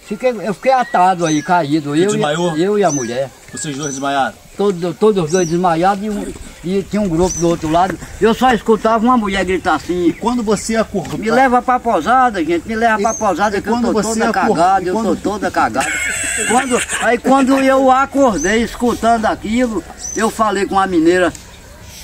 fiquei, 0.09 0.29
eu 0.31 0.53
fiquei 0.53 0.72
atado 0.74 1.25
aí, 1.25 1.42
caído. 1.42 1.95
Eu, 1.95 2.09
desmaiou? 2.11 2.58
E, 2.58 2.63
eu 2.63 2.77
e 2.77 2.83
a 2.83 2.92
mulher. 2.92 3.29
Vocês 3.51 3.75
dois 3.77 3.92
desmaiaram? 3.93 4.33
Todo, 4.58 4.93
todos 4.93 5.24
os 5.24 5.31
dois 5.31 5.47
desmaiados 5.49 6.03
e, 6.03 6.09
um- 6.09 6.31
e 6.63 6.83
tinha 6.83 7.01
um 7.01 7.08
grupo 7.08 7.40
do 7.40 7.47
outro 7.47 7.69
lado. 7.72 7.97
Eu 8.19 8.33
só 8.33 8.51
escutava 8.53 9.03
uma 9.06 9.17
mulher 9.17 9.43
gritar 9.45 9.75
assim. 9.75 10.09
E 10.09 10.13
quando 10.13 10.43
você 10.43 10.75
acordou? 10.75 11.17
Me 11.17 11.31
leva 11.31 11.61
pra 11.61 11.79
posada, 11.79 12.43
gente, 12.43 12.67
me 12.67 12.75
leva 12.75 12.99
pra 13.01 13.13
posada 13.13 13.61
que 13.61 13.67
eu 13.69 13.81
tô 13.81 13.93
você 13.93 14.09
toda 14.19 14.29
acordou- 14.29 14.56
cagada, 14.56 14.83
e 14.83 14.88
eu 14.90 14.93
quando- 14.93 15.15
tô 15.15 15.29
toda 15.31 15.49
cagada. 15.51 15.92
Quando, 16.49 16.81
aí 17.01 17.17
quando 17.17 17.58
eu 17.59 17.90
acordei 17.90 18.61
escutando 18.63 19.25
aquilo, 19.25 19.83
eu 20.15 20.29
falei 20.29 20.65
com 20.65 20.77
a 20.77 20.85
mineira, 20.85 21.31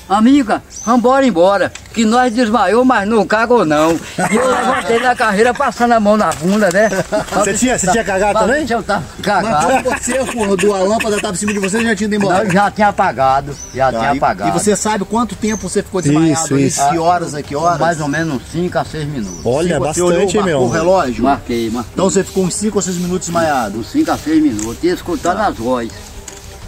amiga, 0.07 0.61
vambora 0.85 1.25
embora, 1.25 1.71
que 1.93 2.05
nós 2.05 2.33
desmaiou, 2.33 2.83
mas 2.85 3.07
não 3.07 3.25
cagou 3.25 3.65
não. 3.65 3.93
E 4.31 4.35
eu 4.35 4.47
levantei 4.49 4.99
na 4.99 5.15
carreira 5.15 5.53
passando 5.53 5.93
a 5.93 5.99
mão 5.99 6.15
na 6.17 6.29
bunda, 6.31 6.69
né? 6.71 6.89
Você 7.33 7.53
tinha- 7.53 7.77
você 7.79 7.91
tinha 7.91 8.03
cagado 8.03 8.39
também? 8.39 8.65
Eu 8.69 8.83
tava 8.83 9.03
Mas 9.17 9.25
cagado. 9.25 9.65
quando 9.83 9.99
você 9.99 10.17
acordou, 10.17 10.75
a 10.75 10.79
lâmpada 10.79 11.15
estava 11.15 11.33
em 11.33 11.38
cima 11.39 11.53
de 11.53 11.59
você 11.59 11.79
e 11.79 11.83
já 11.85 11.95
tinha 11.95 12.05
ido 12.07 12.15
embora? 12.15 12.43
Não, 12.43 12.51
já 12.51 12.69
tinha 12.71 12.88
apagado, 12.89 13.55
já 13.73 13.91
Tá, 13.91 13.99
tinha 13.99 14.13
e- 14.13 14.17
apagado. 14.17 14.49
E 14.49 14.53
você 14.53 14.75
sabe 14.75 15.05
quanto 15.05 15.35
tempo 15.35 15.67
você 15.69 15.81
ficou 15.81 16.01
desmaiado? 16.01 16.31
Isso, 16.45 16.53
ali? 16.53 16.67
isso. 16.67 16.89
Que 16.89 16.97
horas 16.97 17.33
a 17.33 17.41
que 17.41 17.55
horas? 17.55 17.79
Mais 17.79 17.99
ou 18.01 18.07
menos 18.07 18.35
uns 18.35 18.51
5 18.51 18.77
a 18.77 18.83
6 18.85 19.07
minutos. 19.07 19.39
Olha, 19.45 19.77
olhou, 19.77 19.88
bastante, 19.88 20.38
hein, 20.38 20.43
meu? 20.43 20.59
o 20.61 20.69
relógio? 20.69 21.23
Marquei, 21.23 21.69
marquei. 21.69 21.91
Então 21.93 22.09
você 22.09 22.23
ficou 22.23 22.43
uns 22.45 22.55
5 22.55 22.77
ou 22.77 22.81
6 22.81 22.97
minutos 22.97 23.27
desmaiado? 23.27 23.79
Uns 23.79 23.91
5 23.91 24.11
a 24.11 24.17
6 24.17 24.41
minutos. 24.43 24.77
E 24.83 24.88
escutando 24.88 25.39
as 25.39 25.55
vozes. 25.55 25.93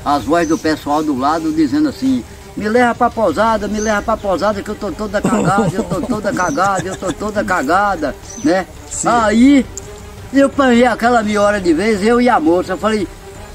As 0.06 0.24
vozes 0.24 0.48
do 0.48 0.58
pessoal 0.58 1.04
do 1.04 1.18
lado 1.18 1.52
dizendo 1.52 1.90
assim, 1.90 2.24
me 2.58 2.68
leva 2.68 2.96
pra 2.96 3.10
posada, 3.10 3.68
me 3.68 3.80
leva 3.80 4.02
pra 4.02 4.18
posada 4.18 4.64
que 4.64 4.70
eu 4.70 4.76
tô 4.76 4.92
toda 4.92 5.22
cagada, 5.22 5.72
eu 5.72 5.84
tô 5.84 6.02
toda 6.02 6.34
cagada, 6.34 6.88
eu 6.88 6.98
tô 6.98 7.14
toda 7.14 7.44
cagada, 7.44 8.16
né? 8.44 8.66
Aí 9.06 9.64
eu 10.34 10.50
panhei 10.50 10.86
aquela 10.86 11.22
meia 11.22 11.42
hora 11.42 11.62
de 11.62 11.72
vez, 11.72 12.02
eu 12.04 12.20
e 12.20 12.28
a 12.28 12.40
moça, 12.40 12.74
eu 12.74 12.78
falei, 12.78 13.08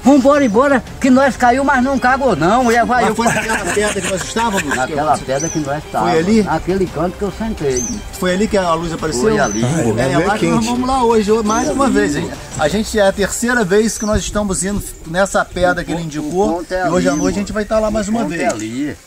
vambora 0.03 0.43
embora, 0.43 0.83
que 0.99 1.09
nós 1.09 1.37
caiu, 1.37 1.63
mas 1.63 1.83
não 1.83 1.97
cagou 1.97 2.35
não. 2.35 2.71
E 2.71 2.77
aí 2.77 2.85
vai 2.85 3.01
Mas 3.01 3.09
eu 3.09 3.15
foi 3.15 3.27
naquela 3.27 3.73
pedra 3.73 4.01
que 4.01 4.09
nós 4.09 4.23
estávamos? 4.23 4.75
Naquela 4.75 5.17
pedra 5.17 5.49
que 5.49 5.59
nós 5.59 5.83
estávamos. 5.83 6.17
ali? 6.17 6.43
Naquele 6.43 6.85
canto 6.87 7.17
que 7.17 7.23
eu 7.23 7.31
sentei. 7.31 7.83
Foi 8.19 8.33
ali 8.33 8.47
que 8.47 8.57
a 8.57 8.73
luz 8.73 8.91
apareceu? 8.91 9.21
Foi 9.23 9.39
ali. 9.39 9.63
É, 9.63 10.01
é 10.01 10.11
é 10.11 10.17
lá 10.19 10.37
que 10.37 10.47
nós 10.47 10.65
vamos 10.65 10.87
lá 10.87 11.03
hoje, 11.03 11.31
mais 11.43 11.69
uma 11.69 11.89
vez, 11.89 12.15
hein? 12.15 12.29
A 12.59 12.67
gente 12.67 12.99
é 12.99 13.07
a 13.07 13.11
terceira 13.11 13.63
vez 13.63 13.97
que 13.97 14.05
nós 14.05 14.21
estamos 14.21 14.63
indo 14.63 14.83
nessa 15.07 15.43
pedra 15.45 15.83
que 15.83 15.91
ele 15.91 16.03
indicou. 16.03 16.63
é 16.69 16.87
e 16.87 16.89
hoje 16.89 17.09
à 17.09 17.15
noite 17.15 17.35
a 17.35 17.39
gente 17.39 17.53
vai 17.53 17.63
estar 17.63 17.79
lá 17.79 17.89
mais 17.89 18.07
uma 18.07 18.21
ponto 18.21 18.29
vez. 18.29 18.41
É 18.41 18.47
ali. 18.47 18.97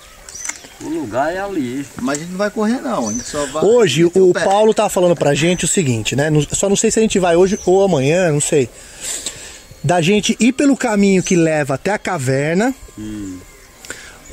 O 0.80 0.88
lugar 0.88 1.32
é 1.32 1.40
ali. 1.40 1.86
Mas 2.02 2.18
a 2.18 2.20
gente 2.20 2.30
não 2.30 2.38
vai 2.38 2.50
correr 2.50 2.80
não, 2.82 3.08
a 3.08 3.12
gente 3.12 3.24
só 3.24 3.44
vai. 3.46 3.64
Hoje 3.64 4.04
o 4.04 4.32
pé. 4.32 4.44
Paulo 4.44 4.74
tá 4.74 4.88
falando 4.88 5.16
pra 5.16 5.34
gente 5.34 5.64
o 5.64 5.68
seguinte, 5.68 6.14
né? 6.14 6.30
Só 6.52 6.68
não 6.68 6.76
sei 6.76 6.90
se 6.90 6.98
a 6.98 7.02
gente 7.02 7.18
vai 7.18 7.34
hoje 7.34 7.58
ou 7.64 7.82
amanhã, 7.82 8.30
não 8.30 8.40
sei. 8.40 8.68
Da 9.86 10.00
gente 10.02 10.36
ir 10.40 10.52
pelo 10.52 10.76
caminho 10.76 11.22
que 11.22 11.36
leva 11.36 11.74
até 11.74 11.92
a 11.92 11.98
caverna. 11.98 12.74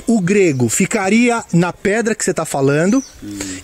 O 0.04 0.20
grego 0.20 0.68
ficaria 0.68 1.44
na 1.52 1.72
pedra 1.72 2.12
que 2.12 2.24
você 2.24 2.34
tá 2.34 2.44
falando. 2.44 3.00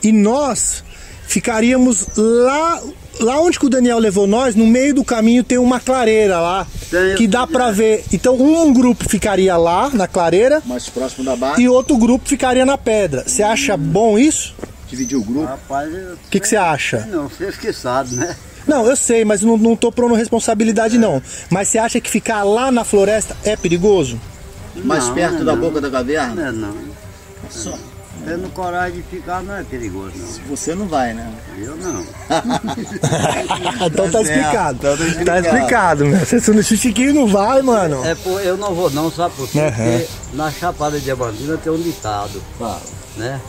E 0.01 0.13
nós 0.13 0.85
ficaríamos 1.27 2.07
lá. 2.17 2.81
Lá 3.19 3.39
onde 3.41 3.59
que 3.59 3.67
o 3.67 3.69
Daniel 3.69 3.99
levou 3.99 4.27
nós, 4.27 4.55
no 4.55 4.67
meio 4.67 4.95
do 4.95 5.05
caminho 5.05 5.43
tem 5.45 5.59
uma 5.59 5.79
clareira 5.81 6.41
lá. 6.41 6.67
Tem, 6.91 7.17
que 7.17 7.27
dá 7.27 7.45
pra 7.47 7.71
ver. 7.73 8.05
Então 8.13 8.35
um 8.41 8.73
grupo 8.73 9.07
ficaria 9.09 9.57
lá 9.57 9.91
na 9.91 10.07
clareira 10.07 10.63
Mais 10.65 10.89
próximo 10.89 11.25
da 11.25 11.35
base. 11.37 11.61
e 11.61 11.69
outro 11.69 11.99
grupo 11.99 12.27
ficaria 12.27 12.65
na 12.65 12.79
pedra. 12.79 13.25
Você 13.27 13.43
acha 13.43 13.77
bom 13.77 14.17
isso? 14.17 14.55
Dividir 14.89 15.19
o 15.19 15.23
grupo. 15.25 15.45
Rapaz, 15.47 15.93
eu... 15.93 16.15
O 16.15 16.19
que 16.31 16.39
que 16.41 16.49
você 16.49 16.57
acha? 16.57 17.07
Não, 17.11 17.29
vocês 17.29 17.57
que 17.57 17.73
sabem, 17.73 18.15
né? 18.15 18.35
Não, 18.71 18.87
eu 18.87 18.95
sei, 18.95 19.25
mas 19.25 19.43
não, 19.43 19.57
não 19.59 19.75
tô 19.75 19.91
propondo 19.91 20.15
responsabilidade 20.15 20.97
não. 20.97 21.21
Mas 21.51 21.67
você 21.69 21.79
acha 21.79 22.01
que 22.01 22.09
ficar 22.09 22.45
lá 22.45 22.71
na 22.71 22.85
floresta 22.85 23.37
é 23.45 23.57
perigoso? 23.57 24.17
Mais 24.85 25.09
Não, 25.09 25.15
perto 25.15 25.39
não, 25.39 25.45
da 25.45 25.53
não. 25.57 25.61
boca 25.61 25.81
da 25.81 25.91
caverna? 25.91 26.35
Não 26.35 26.49
é 26.49 26.53
não. 26.53 26.75
Só. 27.51 27.77
Tendo 28.25 28.49
coragem 28.51 28.99
de 28.99 29.03
ficar 29.03 29.43
não 29.43 29.57
é 29.57 29.65
perigoso, 29.65 30.13
não. 30.17 30.55
Você 30.57 30.75
não 30.75 30.87
vai, 30.87 31.13
né? 31.15 31.33
Eu 31.59 31.75
não. 31.77 32.05
então 33.87 34.11
tá 34.11 34.23
explicado. 34.23 34.79
então 34.79 34.97
tá 34.97 35.03
Tá 35.03 35.09
explicado. 35.09 35.47
explicado, 35.47 36.07
meu. 36.07 36.25
Se 36.27 36.37
o 36.51 36.63
Chiquinho 36.77 37.15
não 37.15 37.27
vai, 37.27 37.63
mano. 37.63 38.05
É 38.05 38.15
por, 38.15 38.41
eu 38.43 38.57
não 38.57 38.75
vou 38.75 38.91
não, 38.91 39.11
sabe 39.11 39.35
por 39.35 39.49
quê? 39.49 39.59
Aham. 39.59 39.73
Porque 39.73 40.07
na 40.35 40.51
Chapada 40.51 41.01
Diamantina 41.01 41.57
tem 41.57 41.73
um 41.73 41.81
ditado, 41.81 42.41
né? 43.17 43.41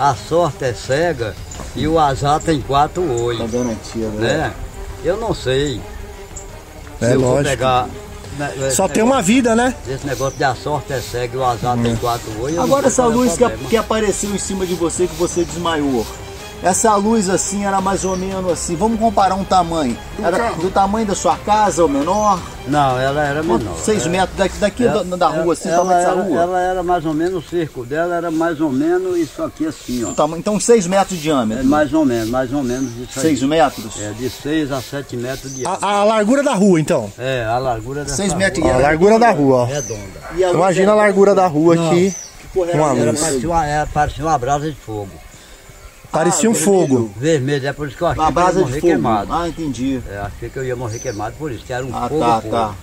A 0.00 0.14
sorte 0.14 0.64
é 0.64 0.72
cega 0.72 1.34
e 1.76 1.86
o 1.86 1.98
azar 1.98 2.40
tem 2.40 2.58
quatro 2.62 3.02
olhos. 3.22 3.50
Tá 3.50 3.58
garantia, 3.58 4.08
né? 4.08 4.50
Eu 5.04 5.18
não 5.18 5.34
sei. 5.34 5.78
É 7.02 7.06
se 7.08 7.12
eu 7.12 7.20
vou 7.20 7.30
lógico. 7.32 7.50
pegar. 7.50 7.86
né, 8.38 8.70
Só 8.70 8.88
tem 8.88 9.02
negócio- 9.02 9.04
uma 9.04 9.20
vida, 9.20 9.54
né? 9.54 9.74
Esse 9.86 10.06
negócio 10.06 10.38
de 10.38 10.44
a 10.44 10.54
sorte 10.54 10.94
é 10.94 11.00
cega 11.00 11.36
e 11.36 11.38
o 11.38 11.44
azar 11.44 11.76
tem 11.82 11.94
quatro 11.96 12.32
olhos. 12.42 12.58
Agora 12.58 12.86
essa 12.86 13.02
é 13.02 13.06
luz 13.08 13.36
que, 13.36 13.50
que 13.68 13.76
apareceu 13.76 14.30
em 14.34 14.38
cima 14.38 14.64
de 14.64 14.72
você 14.74 15.06
que 15.06 15.14
você 15.16 15.44
desmaiou. 15.44 16.06
Essa 16.62 16.94
luz 16.94 17.30
assim 17.30 17.64
era 17.64 17.80
mais 17.80 18.04
ou 18.04 18.16
menos 18.18 18.52
assim. 18.52 18.76
Vamos 18.76 19.00
comparar 19.00 19.34
um 19.34 19.44
tamanho. 19.44 19.96
Era 20.22 20.50
do 20.52 20.70
tamanho 20.70 21.06
da 21.06 21.14
sua 21.14 21.34
casa 21.38 21.82
ou 21.82 21.88
menor? 21.88 22.38
Não, 22.68 23.00
ela 23.00 23.24
era 23.24 23.42
menor. 23.42 23.74
Seis 23.82 24.02
Ela- 24.02 24.10
metros 24.10 24.36
daqui, 24.36 24.58
daqui 24.58 24.86
ela- 24.86 25.02
da, 25.02 25.16
da 25.16 25.28
rua, 25.28 25.54
assim, 25.54 25.70
ela, 25.70 25.78
tamanho 25.78 25.98
dessa 25.98 26.10
era, 26.12 26.22
rua? 26.22 26.40
ela 26.42 26.60
era 26.60 26.82
mais 26.82 27.06
ou 27.06 27.14
menos, 27.14 27.44
o 27.44 27.48
circo 27.48 27.82
dela 27.86 28.14
era 28.14 28.30
mais 28.30 28.60
ou 28.60 28.70
menos 28.70 29.16
isso 29.16 29.42
aqui 29.42 29.66
assim, 29.66 30.04
ó. 30.04 30.08
Do 30.08 30.14
tamanho- 30.14 30.38
Então 30.40 30.60
seis 30.60 30.86
metros 30.86 31.18
de 31.18 31.30
É 31.30 31.32
diâmetro. 31.32 31.64
mais 31.64 31.94
ou 31.94 32.04
menos, 32.04 32.28
mais 32.28 32.52
ou 32.52 32.62
menos 32.62 32.90
isso 32.94 33.18
aí. 33.18 33.22
Seis 33.22 33.42
metros? 33.42 33.98
É, 33.98 34.10
de 34.12 34.28
6 34.28 34.70
a 34.70 34.82
7 34.82 35.16
metros 35.16 35.54
de 35.54 35.66
A, 35.66 35.78
a 35.80 36.04
largura 36.04 36.42
da 36.42 36.52
rua, 36.52 36.78
então. 36.78 37.10
É, 37.18 37.42
a 37.46 37.56
largura 37.58 38.04
dessa 38.04 38.16
Seis 38.16 38.34
metros 38.34 38.62
Ó, 38.66 38.70
a 38.70 38.76
largura 38.76 39.18
da 39.18 39.30
rua, 39.30 39.62
ó. 39.62 39.64
redonda. 39.64 39.98
E 40.36 40.44
a 40.44 40.50
Imagina 40.50 40.92
a 40.92 40.94
largura 40.94 41.34
da 41.34 41.46
rua 41.46 41.74
Não. 41.74 41.86
aqui. 41.90 42.14
porra 42.52 42.72
Uma 42.72 42.94
Era, 42.96 43.10
luz. 43.12 43.20
parecia, 43.20 43.48
uma, 43.48 43.66
era, 43.66 43.86
parecia 43.86 44.24
uma 44.26 44.36
brasa 44.36 44.68
de 44.70 44.76
fogo. 44.76 45.08
Parecia 46.12 46.50
um 46.50 46.54
fogo. 46.54 47.10
Vermelho, 47.16 47.66
é 47.68 47.72
por 47.72 47.86
isso 47.88 47.96
que 47.96 48.02
eu 48.02 48.08
achei 48.08 48.22
Uma 48.22 48.32
que 48.32 48.38
eu 48.38 48.40
ia 48.40 48.44
brasa 48.44 48.58
de 48.58 48.64
morrer 48.66 48.80
fogo. 48.80 48.92
queimado. 48.92 49.32
Ah, 49.32 49.48
entendi. 49.48 50.02
É, 50.10 50.18
achei 50.18 50.48
que 50.50 50.58
eu 50.58 50.64
ia 50.64 50.76
morrer 50.76 50.98
queimado 50.98 51.36
por 51.38 51.52
isso, 51.52 51.64
que 51.64 51.72
era 51.72 51.84
um 51.86 51.90
Ah, 51.96 52.08
fogo 52.08 52.20
tá, 52.20 52.40
puro. 52.40 52.50
tá. 52.52 52.74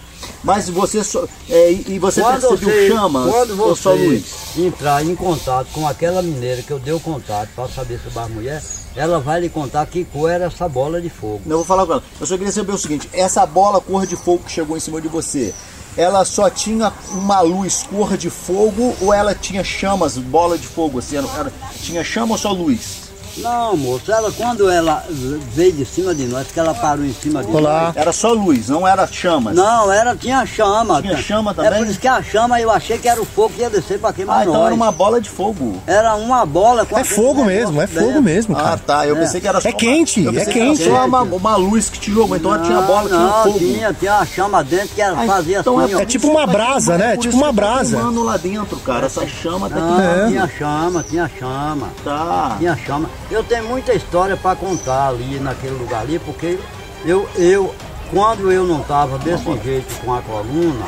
Mas 0.43 0.67
você 0.69 1.03
só. 1.03 1.25
é, 1.49 1.71
e 1.71 1.99
você 1.99 2.21
Quando 2.21 2.41
percebeu 2.41 2.57
você- 2.69 2.87
chamas 2.89 3.31
Quando 3.31 3.51
ou 3.61 3.75
você 3.75 3.81
só 3.83 3.93
luz? 3.93 4.23
entrar 4.57 5.05
em 5.05 5.15
contato 5.15 5.67
com 5.73 5.87
aquela 5.87 6.21
mineira 6.21 6.61
que 6.61 6.71
eu 6.71 6.79
dei 6.79 6.93
o 6.93 6.99
contato 6.99 7.49
para 7.55 7.67
saber 7.69 7.99
sobre 8.03 8.19
a 8.19 8.27
mulher, 8.27 8.63
ela 8.95 9.19
vai 9.19 9.41
lhe 9.41 9.49
contar 9.49 9.85
que 9.85 10.03
cor 10.05 10.29
era 10.31 10.45
essa 10.45 10.67
bola 10.67 10.99
de 11.01 11.09
fogo. 11.09 11.41
Eu 11.45 11.57
vou 11.57 11.65
falar 11.65 11.85
com 11.85 11.93
ela. 11.93 12.03
Eu 12.19 12.25
só 12.25 12.35
queria 12.37 12.51
saber 12.51 12.71
o 12.73 12.77
seguinte: 12.77 13.09
essa 13.13 13.45
bola 13.45 13.79
cor 13.79 14.07
de 14.07 14.15
fogo 14.15 14.43
que 14.43 14.51
chegou 14.51 14.75
em 14.75 14.79
cima 14.79 14.99
de 14.99 15.07
você, 15.07 15.53
ela 15.95 16.25
só 16.25 16.49
tinha 16.49 16.91
uma 17.11 17.41
luz 17.41 17.83
cor 17.89 18.17
de 18.17 18.29
fogo 18.31 18.95
ou 19.01 19.13
ela 19.13 19.35
tinha 19.35 19.63
chamas, 19.63 20.17
bola 20.17 20.57
de 20.57 20.67
fogo? 20.67 20.97
Assim, 20.99 21.17
era- 21.17 21.51
tinha 21.81 22.03
chama 22.03 22.31
ou 22.33 22.37
só 22.39 22.51
luz? 22.51 23.06
Não, 23.37 23.77
moço, 23.77 24.11
ela 24.11 24.31
quando 24.31 24.69
ela 24.69 25.03
veio 25.09 25.71
de 25.73 25.85
cima 25.85 26.13
de 26.15 26.25
nós, 26.25 26.47
que 26.51 26.59
ela 26.59 26.73
parou 26.73 27.05
em 27.05 27.13
cima 27.13 27.43
de 27.43 27.51
nós. 27.51 27.95
Era 27.95 28.11
só 28.11 28.31
luz, 28.33 28.69
não 28.69 28.87
era 28.87 29.05
chamas. 29.07 29.55
Não, 29.55 29.91
era, 29.91 30.15
tinha 30.15 30.45
chama. 30.45 31.01
Tinha 31.01 31.17
chama 31.17 31.51
É 31.51 31.53
também? 31.53 31.79
por 31.79 31.87
isso 31.87 31.99
que 31.99 32.07
a 32.07 32.21
chama 32.23 32.59
eu 32.59 32.71
achei 32.71 32.97
que 32.97 33.07
era 33.07 33.21
o 33.21 33.25
fogo 33.25 33.53
que 33.55 33.61
ia 33.61 33.69
descer 33.69 33.99
para 33.99 34.13
queimar 34.13 34.39
Ah, 34.39 34.41
então 34.41 34.53
nós. 34.53 34.65
era 34.65 34.75
uma 34.75 34.91
bola 34.91 35.21
de 35.21 35.29
fogo. 35.29 35.81
Era 35.85 36.15
uma 36.15 36.45
bola 36.45 36.85
com 36.85 36.97
É 36.97 37.03
fogo 37.03 37.43
mesmo, 37.45 37.81
é 37.81 37.87
fogo 37.87 38.21
mesmo, 38.21 38.55
cara. 38.55 38.73
Ah, 38.73 38.77
tá. 38.77 39.07
Eu 39.07 39.15
pensei 39.17 39.39
que 39.39 39.47
era 39.47 39.61
só 39.61 39.69
É 39.69 39.71
quente, 39.71 40.21
uma, 40.21 40.29
eu 40.29 40.31
é 40.31 40.35
pensei 40.39 40.53
que 40.53 40.59
era 40.59 40.69
quente. 40.69 40.83
só 40.89 41.05
uma, 41.05 41.21
uma 41.21 41.55
luz 41.55 41.89
que 41.89 41.99
te 41.99 42.11
jogou, 42.11 42.35
então 42.35 42.53
ela 42.55 42.63
tinha 42.63 42.81
bola, 42.81 43.07
tinha 43.07 43.19
não, 43.19 43.43
fogo. 43.43 43.59
tinha, 43.59 43.93
tinha 43.93 44.15
uma 44.15 44.25
chama 44.25 44.63
dentro 44.63 44.89
que 44.89 45.01
ela 45.01 45.25
fazia 45.25 45.59
então 45.59 45.79
assim, 45.79 45.93
ó. 45.95 45.99
É 45.99 46.05
tipo 46.05 46.27
uma 46.27 46.45
brasa, 46.47 46.97
né? 46.97 47.15
Por 47.15 47.21
Tipo 47.21 47.37
uma 47.37 47.47
tá 47.47 47.51
brasa. 47.53 47.95
queimando 47.97 48.23
lá 48.23 48.37
dentro, 48.37 48.77
cara. 48.79 49.05
Essa 49.05 49.27
chama 49.27 49.69
tá 49.69 49.75
Não, 49.75 49.95
queimando. 49.97 50.27
tinha 50.29 50.47
chama, 50.57 51.03
tinha 51.07 51.31
chama. 51.39 51.89
Tá. 52.03 52.55
Tinha 52.57 52.77
chama. 52.77 53.09
Eu 53.29 53.43
tenho 53.43 53.65
muita 53.65 53.93
história 53.93 54.37
para 54.37 54.55
contar 54.55 55.09
ali 55.09 55.39
naquele 55.39 55.75
lugar 55.75 56.01
ali, 56.01 56.17
porque 56.19 56.57
eu, 57.05 57.29
eu 57.35 57.75
quando 58.09 58.51
eu 58.51 58.65
não 58.65 58.81
estava 58.81 59.17
desse 59.19 59.43
jeito 59.61 59.93
com 60.01 60.13
a 60.13 60.21
coluna, 60.21 60.85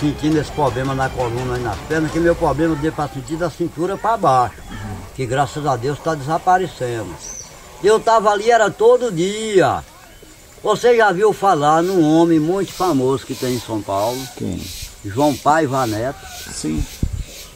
sentindo 0.00 0.38
esse 0.38 0.50
problema 0.52 0.94
na 0.94 1.10
coluna 1.10 1.58
e 1.58 1.62
nas 1.62 1.78
pernas, 1.80 2.10
que 2.10 2.18
meu 2.18 2.34
problema 2.34 2.74
deu 2.76 2.90
para 2.90 3.08
sentir 3.08 3.36
da 3.36 3.50
cintura 3.50 3.98
para 3.98 4.16
baixo, 4.16 4.62
que 5.14 5.26
graças 5.26 5.66
a 5.66 5.76
Deus 5.76 5.98
está 5.98 6.14
desaparecendo. 6.14 7.14
Eu 7.84 7.98
estava 7.98 8.30
ali, 8.30 8.50
era 8.50 8.70
todo 8.70 9.12
dia. 9.12 9.84
Você 10.62 10.96
já 10.96 11.12
viu 11.12 11.32
falar 11.32 11.82
num 11.82 12.02
homem 12.02 12.38
muito 12.38 12.72
famoso 12.72 13.24
que 13.24 13.34
tem 13.34 13.54
em 13.54 13.60
São 13.60 13.80
Paulo? 13.80 14.20
Quem? 14.36 14.62
João 15.04 15.34
Paiva 15.34 15.86
Neto. 15.86 16.18
Sim. 16.52 16.84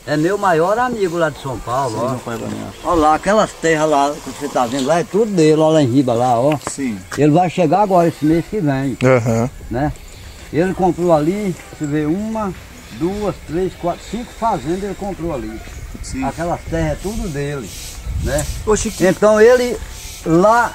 É 0.06 0.18
meu 0.18 0.36
maior 0.36 0.78
amigo 0.78 1.16
lá 1.16 1.30
de 1.30 1.40
São 1.40 1.58
Paulo, 1.60 1.96
Sim, 1.98 2.20
ó. 2.84 2.90
Olha 2.90 3.00
lá, 3.00 3.14
aquelas 3.14 3.50
terras 3.52 3.88
lá 3.88 4.12
que 4.12 4.30
você 4.30 4.48
tá 4.48 4.66
vendo 4.66 4.86
lá, 4.86 4.98
é 5.00 5.04
tudo 5.04 5.32
dele, 5.32 5.58
ó 5.58 5.70
lá 5.70 5.82
em 5.82 5.86
riba 5.86 6.12
lá, 6.12 6.38
ó. 6.38 6.58
Sim. 6.70 6.98
Ele 7.16 7.30
vai 7.30 7.48
chegar 7.48 7.80
agora 7.82 8.08
esse 8.08 8.22
mês 8.24 8.44
que 8.50 8.60
vem, 8.60 8.98
Aham. 9.02 9.48
né? 9.70 9.92
Ele 10.52 10.74
comprou 10.74 11.10
ali, 11.10 11.56
você 11.72 11.86
vê, 11.86 12.04
uma, 12.04 12.52
duas, 12.98 13.34
três, 13.46 13.72
quatro, 13.80 14.02
cinco 14.10 14.30
fazendas 14.38 14.84
ele 14.84 14.94
comprou 14.94 15.34
ali. 15.34 15.58
Sim. 16.02 16.22
Aquelas 16.22 16.60
terras 16.70 16.92
é 16.92 16.98
tudo 17.02 17.26
dele, 17.28 17.68
né? 18.22 18.44
Ô, 18.66 18.76
Chiquinho. 18.76 19.08
Então 19.10 19.40
ele 19.40 19.76
lá 20.26 20.74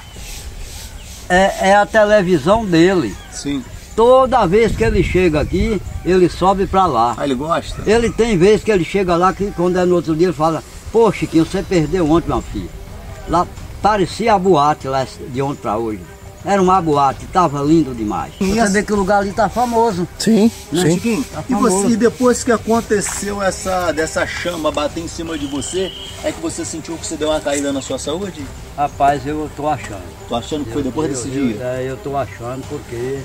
é, 1.28 1.68
é 1.68 1.76
a 1.76 1.86
televisão 1.86 2.66
dele. 2.66 3.16
Sim. 3.32 3.64
Toda 3.96 4.46
vez 4.46 4.74
que 4.74 4.84
ele 4.84 5.02
chega 5.02 5.40
aqui, 5.40 5.80
ele 6.04 6.28
sobe 6.28 6.66
pra 6.66 6.86
lá. 6.86 7.14
Ah, 7.18 7.24
ele 7.24 7.34
gosta? 7.34 7.82
Ele 7.90 8.10
tem 8.10 8.36
vez 8.38 8.62
que 8.62 8.70
ele 8.70 8.84
chega 8.84 9.16
lá, 9.16 9.32
que 9.32 9.50
quando 9.52 9.76
é 9.78 9.84
no 9.84 9.96
outro 9.96 10.14
dia, 10.16 10.28
ele 10.28 10.32
fala, 10.32 10.62
pô 10.92 11.10
Chiquinho, 11.12 11.44
você 11.44 11.62
perdeu 11.62 12.08
ontem, 12.10 12.28
meu 12.28 12.40
filho. 12.40 12.70
Lá 13.28 13.46
parecia 13.82 14.34
a 14.34 14.38
boate 14.38 14.88
lá 14.88 15.06
de 15.28 15.42
ontem 15.42 15.60
pra 15.60 15.76
hoje. 15.76 16.00
Era 16.42 16.62
uma 16.62 16.80
boate, 16.80 17.26
tava 17.26 17.60
lindo 17.62 17.94
demais. 17.94 18.32
Você 18.40 18.68
vê 18.70 18.82
que 18.82 18.94
o 18.94 18.96
lugar 18.96 19.18
ali 19.18 19.30
tá 19.30 19.46
famoso. 19.50 20.08
Sim, 20.18 20.50
Né, 20.72 20.82
sim. 20.84 20.94
Chiquinho, 20.94 21.24
Tá 21.24 21.44
e, 21.46 21.52
você, 21.54 21.70
famoso. 21.76 21.90
e 21.92 21.96
depois 21.98 22.42
que 22.42 22.50
aconteceu 22.50 23.42
essa 23.42 23.92
dessa 23.92 24.26
chama 24.26 24.72
bater 24.72 25.00
em 25.04 25.08
cima 25.08 25.36
de 25.36 25.46
você, 25.46 25.92
é 26.24 26.32
que 26.32 26.40
você 26.40 26.64
sentiu 26.64 26.96
que 26.96 27.06
você 27.06 27.16
deu 27.16 27.28
uma 27.28 27.40
caída 27.40 27.70
na 27.74 27.82
sua 27.82 27.98
saúde? 27.98 28.42
Rapaz, 28.74 29.26
eu 29.26 29.50
tô 29.54 29.68
achando. 29.68 30.00
Tô 30.30 30.34
achando 30.34 30.64
que 30.64 30.72
foi 30.72 30.82
depois 30.82 31.08
Eu- 31.10 31.14
desse 31.14 31.28
eu- 31.28 31.46
dia? 31.48 31.62
É, 31.62 31.86
eu 31.90 31.98
tô 31.98 32.16
achando 32.16 32.62
porque 32.70 33.18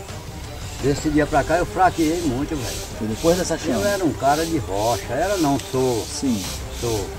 desse 0.85 1.09
dia 1.09 1.25
pra 1.25 1.43
cá 1.43 1.57
eu 1.57 1.65
fraqueei 1.65 2.21
muito, 2.21 2.55
velho. 2.55 3.09
Depois 3.09 3.35
dessa 3.37 3.57
chama? 3.57 3.79
Eu 3.79 3.87
era 3.87 4.05
um 4.05 4.13
cara 4.13 4.45
de 4.45 4.59
rocha, 4.59 5.11
era 5.11 5.35
não 5.37 5.57
sou. 5.59 6.05
Sim. 6.05 6.39
Sou. 6.79 7.09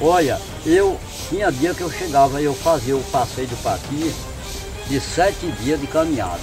Olha, 0.00 0.40
eu 0.64 0.96
tinha 1.28 1.50
dia 1.50 1.74
que 1.74 1.80
eu 1.80 1.90
chegava, 1.90 2.40
eu 2.40 2.54
fazia 2.54 2.96
o 2.96 3.02
passeio 3.04 3.48
do 3.48 3.56
Paqui 3.64 4.14
de 4.86 5.00
sete 5.00 5.50
dias 5.60 5.80
de 5.80 5.88
caminhada. 5.88 6.38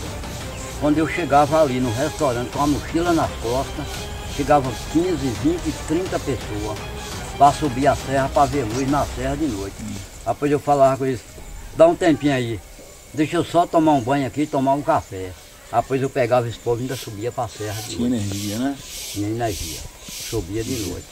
Quando 0.82 0.98
eu 0.98 1.08
chegava 1.08 1.62
ali 1.62 1.80
no 1.80 1.90
restaurante 1.90 2.50
com 2.50 2.62
a 2.62 2.68
mochila 2.68 3.14
nas 3.14 3.32
costas, 3.42 3.86
chegavam 4.36 4.74
15, 4.92 5.16
20, 5.16 5.62
30 5.88 6.20
pessoas 6.20 6.78
para 7.38 7.54
subir 7.54 7.88
a 7.88 7.96
serra 7.96 8.30
para 8.34 8.46
ver 8.46 8.64
luz 8.64 8.92
na 8.92 9.06
serra 9.06 9.38
de 9.38 9.46
noite. 9.46 9.76
Depois 10.28 10.52
eu 10.52 10.60
falava 10.60 10.98
com 10.98 11.06
eles, 11.06 11.22
dá 11.78 11.88
um 11.88 11.96
tempinho 11.96 12.34
aí, 12.34 12.60
deixa 13.14 13.38
eu 13.38 13.46
só 13.46 13.66
tomar 13.66 13.94
um 13.94 14.02
banho 14.02 14.28
aqui 14.28 14.42
e 14.42 14.48
tomar 14.48 14.74
um 14.74 14.82
café. 14.82 15.32
Depois 15.74 16.02
eu 16.02 16.10
pegava 16.10 16.48
esse 16.48 16.58
povo 16.58 16.80
e 16.80 16.84
ainda 16.84 16.96
subia 16.96 17.32
para 17.32 17.46
a 17.46 17.48
serra 17.48 17.82
de 17.82 17.96
Tinha 17.96 18.10
noite. 18.10 18.24
energia, 18.26 18.58
né? 18.60 18.76
Tinha 19.12 19.28
energia. 19.30 19.80
Subia 20.30 20.64
de 20.64 20.76
noite. 20.88 21.06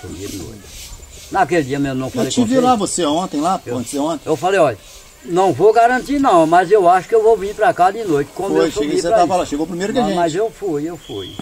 Subia 0.00 0.28
de 0.28 0.36
noite. 0.36 0.90
Naquele 1.30 1.62
dia 1.64 1.78
mesmo 1.78 1.98
não 2.00 2.06
Eu 2.08 2.10
falei 2.12 2.30
te 2.30 2.40
com 2.40 2.46
vi 2.46 2.58
lá, 2.60 2.74
você 2.76 3.04
ontem 3.06 3.40
lá, 3.40 3.58
pô, 3.58 3.74
antes 3.76 3.90
de 3.92 3.98
ontem. 3.98 4.28
Eu 4.28 4.36
falei, 4.36 4.60
olha, 4.60 4.78
não 5.24 5.52
vou 5.52 5.72
garantir 5.72 6.18
não, 6.18 6.46
mas 6.46 6.70
eu 6.70 6.88
acho 6.88 7.08
que 7.08 7.14
eu 7.14 7.22
vou 7.22 7.36
vir 7.36 7.54
pra 7.54 7.72
cá 7.72 7.90
de 7.90 8.04
noite. 8.04 8.30
Como 8.34 8.56
Foi, 8.56 8.66
eu 8.66 8.70
cheguei, 8.70 9.00
você 9.00 9.08
tava 9.08 9.36
lá, 9.36 9.46
chegou 9.46 9.66
primeiro 9.66 9.92
que 9.92 9.98
a 9.98 10.02
Mas- 10.02 10.10
gente. 10.10 10.18
Mas 10.18 10.34
eu 10.34 10.50
fui, 10.50 10.84
eu 10.88 10.96
fui. 10.96 11.34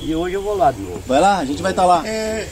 E 0.00 0.14
hoje 0.14 0.34
eu 0.34 0.42
vou 0.42 0.56
lá 0.56 0.72
de 0.72 0.80
novo. 0.80 1.00
Vai 1.06 1.20
lá, 1.20 1.38
a 1.38 1.44
gente 1.44 1.60
vai 1.62 1.70
estar 1.72 1.84
lá. 1.84 2.02
É, 2.06 2.48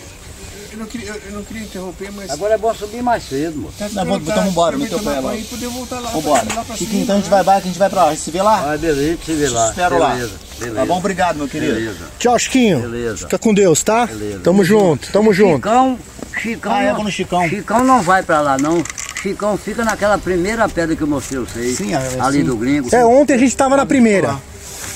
eu, 0.77 0.81
não 0.81 0.87
queria, 0.87 1.21
eu 1.27 1.33
não 1.33 1.43
queria 1.43 1.63
interromper, 1.63 2.13
mas. 2.13 2.31
Agora 2.31 2.55
é 2.55 2.59
bom 2.59 2.75
subir 2.75 3.03
mais 3.03 3.27
cedo, 3.27 3.59
moço. 3.59 3.75
Tá 3.79 3.89
Não, 3.93 4.05
vamos, 4.05 4.29
então 4.29 4.45
vambora, 4.45 4.77
meteu 4.77 4.99
o 4.99 5.03
pé 5.03 5.21
lá. 5.21 5.35
E 5.35 5.43
poder 5.45 5.69
voltar 5.69 6.01
lá. 6.01 6.11
Vambora. 6.11 6.47
lá 6.55 6.65
cima, 6.77 6.95
então 6.95 7.15
a 7.15 7.19
gente 7.19 7.31
né? 7.31 7.43
vai, 7.43 7.45
que 7.45 7.51
a 7.51 7.71
gente 7.71 7.79
vai 7.79 7.91
pra 7.91 8.05
lá. 8.05 8.11
A 8.11 8.17
se 8.17 8.31
vê 8.31 8.43
lá? 8.43 8.73
Ah, 8.73 8.77
beleza, 8.77 9.01
a 9.01 9.05
gente 9.05 9.25
se 9.25 9.33
vê 9.33 9.49
lá. 9.49 9.71
Espero 9.71 9.99
lá. 9.99 10.11
Beleza, 10.11 10.33
beleza. 10.59 10.77
Tá 10.77 10.87
bom? 10.87 10.99
Obrigado, 10.99 11.37
meu 11.37 11.49
querido. 11.49 11.75
Beleza. 11.75 12.05
Tchau, 12.19 12.39
Chiquinho. 12.39 12.81
Beleza. 12.81 13.17
Fica 13.19 13.39
com 13.39 13.55
Deus, 13.55 13.83
tá? 13.83 14.07
Beleza. 14.07 14.41
Tamo 14.41 14.65
junto, 14.65 15.11
tamo 15.11 15.33
junto. 15.33 15.57
Chicão, 15.57 15.99
Chicão. 16.43 16.73
Ah, 16.73 16.83
é, 16.83 16.93
não- 16.93 17.05
no 17.05 17.11
Chicão. 17.11 17.49
Chicão 17.49 17.85
não 17.85 18.03
vai 18.03 18.23
pra 18.23 18.41
lá, 18.41 18.59
não. 18.59 18.85
Chicão 19.23 19.57
fica 19.57 19.85
naquela 19.85 20.19
primeira 20.19 20.69
pedra 20.69 20.95
que 20.95 21.03
eu 21.03 21.07
mostrei 21.07 21.41
vocês. 21.41 21.79
Sim, 21.79 21.95
é, 21.95 22.21
ali 22.21 22.39
sim. 22.39 22.45
do 22.45 22.57
gringo. 22.57 22.95
É, 22.95 23.05
ontem 23.05 23.35
a 23.35 23.39
gente 23.39 23.57
tava 23.57 23.77
na 23.77 23.87
primeira. 23.87 24.37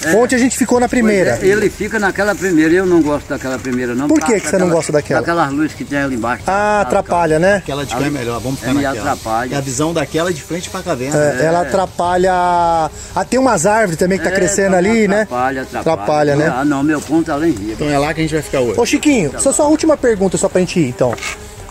É. 0.04 0.16
Ontem 0.16 0.36
a 0.36 0.38
gente 0.38 0.56
ficou 0.56 0.80
na 0.80 0.88
primeira. 0.88 1.38
É, 1.42 1.46
ele 1.46 1.68
fica 1.68 1.98
naquela 1.98 2.34
primeira, 2.34 2.72
eu 2.72 2.86
não 2.86 3.02
gosto 3.02 3.28
daquela 3.28 3.58
primeira 3.58 3.94
não. 3.94 4.08
Por 4.08 4.20
que 4.20 4.40
que 4.40 4.48
você 4.48 4.56
não 4.58 4.70
gosta 4.70 4.90
daquela? 4.92 5.20
Daquelas 5.20 5.52
luzes 5.52 5.74
que 5.74 5.84
tem 5.84 5.98
ali 5.98 6.14
embaixo. 6.14 6.42
Ah, 6.46 6.80
atrapalha, 6.80 7.38
né? 7.38 7.56
Aquela 7.56 7.84
de 7.84 7.94
cá 7.94 8.06
é 8.06 8.10
melhor, 8.10 8.40
vamos 8.40 8.58
ficar 8.60 8.70
É, 8.70 8.74
naquela. 8.74 9.12
atrapalha. 9.12 9.54
E 9.54 9.54
a 9.56 9.60
visão 9.60 9.92
daquela 9.92 10.30
é 10.30 10.32
de 10.32 10.42
frente 10.42 10.70
pra 10.70 10.82
caverna. 10.82 11.18
É, 11.18 11.44
Ela 11.44 11.62
atrapalha. 11.62 12.32
Ah, 12.32 13.24
tem 13.28 13.38
umas 13.38 13.66
árvores 13.66 13.96
também 13.98 14.18
que 14.18 14.24
tá 14.24 14.30
É, 14.30 14.34
crescendo 14.34 14.76
então 14.76 14.78
ali, 14.78 15.06
né? 15.08 15.22
Atrapalha, 15.22 15.62
atrapalha. 15.62 15.80
Atrapalha, 15.92 16.36
né? 16.36 16.52
Ah, 16.56 16.64
não, 16.64 16.82
meu 16.82 17.00
ponto 17.00 17.30
é 17.30 17.34
além 17.34 17.52
disso. 17.52 17.72
Então 17.72 17.88
é 17.90 17.98
lá 17.98 18.14
que 18.14 18.20
a 18.20 18.22
gente 18.22 18.32
vai 18.32 18.42
ficar 18.42 18.60
hoje. 18.60 18.80
Ô 18.80 18.86
Chiquinho, 18.86 19.32
só 19.38 19.52
sua 19.52 19.66
última 19.66 19.96
pergunta 19.96 20.38
só 20.38 20.48
pra 20.48 20.60
gente 20.60 20.80
ir, 20.80 20.88
então. 20.88 21.14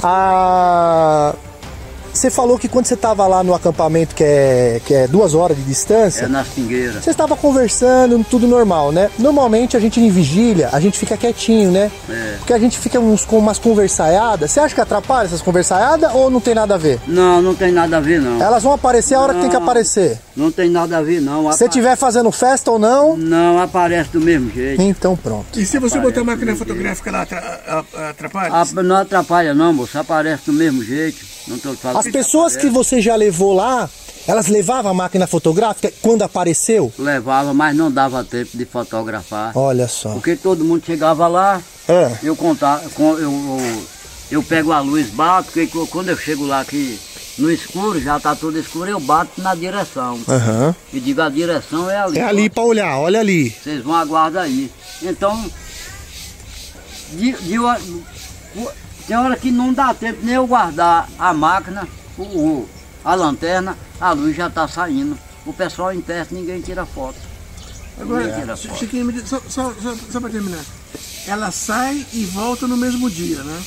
Ah, 0.04 1.34
Você 2.14 2.30
falou 2.30 2.58
que 2.58 2.68
quando 2.68 2.86
você 2.86 2.96
tava 2.96 3.26
lá 3.28 3.44
no 3.44 3.54
acampamento, 3.54 4.16
que 4.16 4.24
é, 4.24 4.82
que 4.86 4.94
é 4.94 5.08
duas 5.08 5.34
horas 5.34 5.56
de 5.58 5.64
distância, 5.64 6.26
É 6.26 6.44
pingueiras. 6.56 7.04
você 7.04 7.12
estava 7.12 7.36
conversando, 7.36 8.24
tudo 8.30 8.48
normal, 8.48 8.92
né? 8.92 9.10
Normalmente 9.18 9.78
a 9.78 9.80
gente 9.80 10.00
em 10.00 10.10
vigília, 10.10 10.70
a 10.72 10.80
gente 10.80 10.98
fica 10.98 11.16
quietinho, 11.18 11.72
né? 11.72 11.92
É. 12.10 12.36
Porque 12.40 12.54
a 12.54 12.60
gente 12.60 12.78
fica 12.78 13.00
uns, 13.00 13.26
com 13.26 13.38
umas 13.38 13.60
conversaiadas. 13.60 14.52
Você 14.52 14.60
acha 14.60 14.74
que 14.76 14.82
atrapalha 14.82 15.26
essas 15.28 15.42
conversaiadas 15.42 16.14
ou 16.14 16.30
não 16.30 16.40
tem 16.40 16.56
nada 16.56 16.76
a 16.76 16.78
ver? 16.78 17.00
Não, 17.08 17.42
não 17.42 17.54
tem 17.56 17.72
nada 17.72 17.98
a 17.98 18.00
ver 18.00 18.20
não. 18.22 18.42
Elas 18.42 18.64
vão 18.64 18.74
aparecer 18.74 19.16
a 19.16 19.20
hora 19.22 19.34
que 19.34 19.42
tem 19.42 19.50
que 19.50 19.56
Não. 19.56 19.64
aparecer. 19.64 20.18
Não 20.36 20.52
tem 20.52 20.70
nada 20.70 20.98
a 20.98 21.02
ver 21.02 21.22
não. 21.22 21.52
Se 21.52 21.58
você 21.60 21.66
estiver 21.66 21.96
fazendo 21.96 22.32
festa 22.32 22.72
ou 22.72 22.80
não, 22.80 23.16
Não, 23.18 23.60
aparece 23.62 24.10
do 24.12 24.22
mesmo 24.22 24.50
jeito. 24.52 24.82
então 24.82 25.16
pronto. 25.16 25.60
E 25.60 25.66
se 25.66 25.78
você 25.80 25.98
Aparece 25.98 26.20
botar 26.20 26.22
a 26.22 26.24
máquina 26.36 26.56
fotográfica 26.56 27.12
lá, 27.12 27.28
atrapalha? 28.10 28.84
Não 28.84 28.96
atrapalha 28.96 29.54
não, 29.54 29.74
moço. 29.74 29.98
Aparece 29.98 30.44
do 30.46 30.54
mesmo 30.54 30.84
jeito. 30.84 31.18
Não 31.48 31.58
tô 31.58 31.74
falando 31.74 31.99
As 32.00 32.08
pessoas 32.12 32.56
que 32.56 32.70
você 32.70 33.02
já 33.02 33.16
levou 33.16 33.54
lá, 33.54 33.90
elas 34.28 34.48
levavam 34.48 34.92
a 34.92 34.94
máquina 34.94 35.28
fotográfica 35.28 35.92
quando 36.02 36.22
apareceu? 36.22 36.92
Levava, 36.98 37.54
mas 37.54 37.76
não 37.76 37.92
dava 37.92 38.24
tempo 38.24 38.58
de 38.58 38.66
fotografar. 38.66 39.52
Olha 39.58 39.88
só. 39.88 40.14
Porque 40.14 40.36
todo 40.36 40.64
mundo 40.64 40.84
chegava 40.86 41.28
lá, 41.28 41.62
É. 41.88 42.12
eu 42.24 42.36
contava, 42.36 42.84
eu, 42.98 43.20
eu, 43.20 43.84
eu 44.32 44.44
pego 44.44 44.72
a 44.72 44.80
luz, 44.80 45.10
bato, 45.10 45.52
porque 45.52 45.68
quando 45.88 46.10
eu 46.10 46.18
chego 46.18 46.46
lá 46.46 46.62
aqui 46.62 46.98
no 47.38 47.52
escuro, 47.52 48.00
já 48.02 48.20
tá 48.20 48.36
tudo 48.36 48.58
escuro, 48.60 48.90
eu 48.90 49.00
bato 49.00 49.42
na 49.42 49.56
direção. 49.56 50.20
Aham. 50.28 50.76
E 50.94 51.00
digo, 51.00 51.22
a 51.22 51.30
direção 51.30 51.90
é 51.90 51.98
ali. 51.98 52.20
É 52.20 52.24
ali 52.24 52.50
pra 52.50 52.64
olhar, 52.64 52.98
olha 52.98 53.20
ali. 53.20 53.50
Vocês 53.50 53.84
vão 53.84 53.96
aguardar 53.96 54.44
aí. 54.44 54.70
Então, 55.02 55.50
de, 57.14 57.32
de, 57.34 57.56
Tem 59.10 59.18
hora 59.18 59.36
que 59.36 59.50
não 59.50 59.74
dá 59.74 59.92
tempo 59.92 60.20
nem 60.22 60.36
eu 60.36 60.46
guardar 60.46 61.10
a 61.18 61.34
máquina, 61.34 61.88
o, 62.16 62.70
a 63.04 63.16
lanterna, 63.16 63.76
a 64.00 64.12
luz 64.12 64.36
já 64.38 64.46
está 64.46 64.68
saindo. 64.68 65.18
O 65.48 65.52
pessoal 65.52 65.92
em 65.92 66.00
perto, 66.00 66.36
ninguém 66.36 66.62
tira 66.62 66.86
foto. 66.86 67.16
Agora, 68.00 68.26
Ninguém 68.28 68.40
tira 68.40 68.56
foto. 68.56 68.78
Chiquinho, 68.78 69.28
só, 69.28 69.42
só, 69.50 69.74
só, 69.82 69.96
só 70.12 70.20
para 70.20 70.30
terminar. 70.30 70.64
Ela 71.26 71.50
sai 71.50 72.06
e 72.14 72.24
volta 72.26 72.68
no 72.68 72.78
mesmo 72.78 73.10
dia, 73.10 73.42
né? 73.44 73.64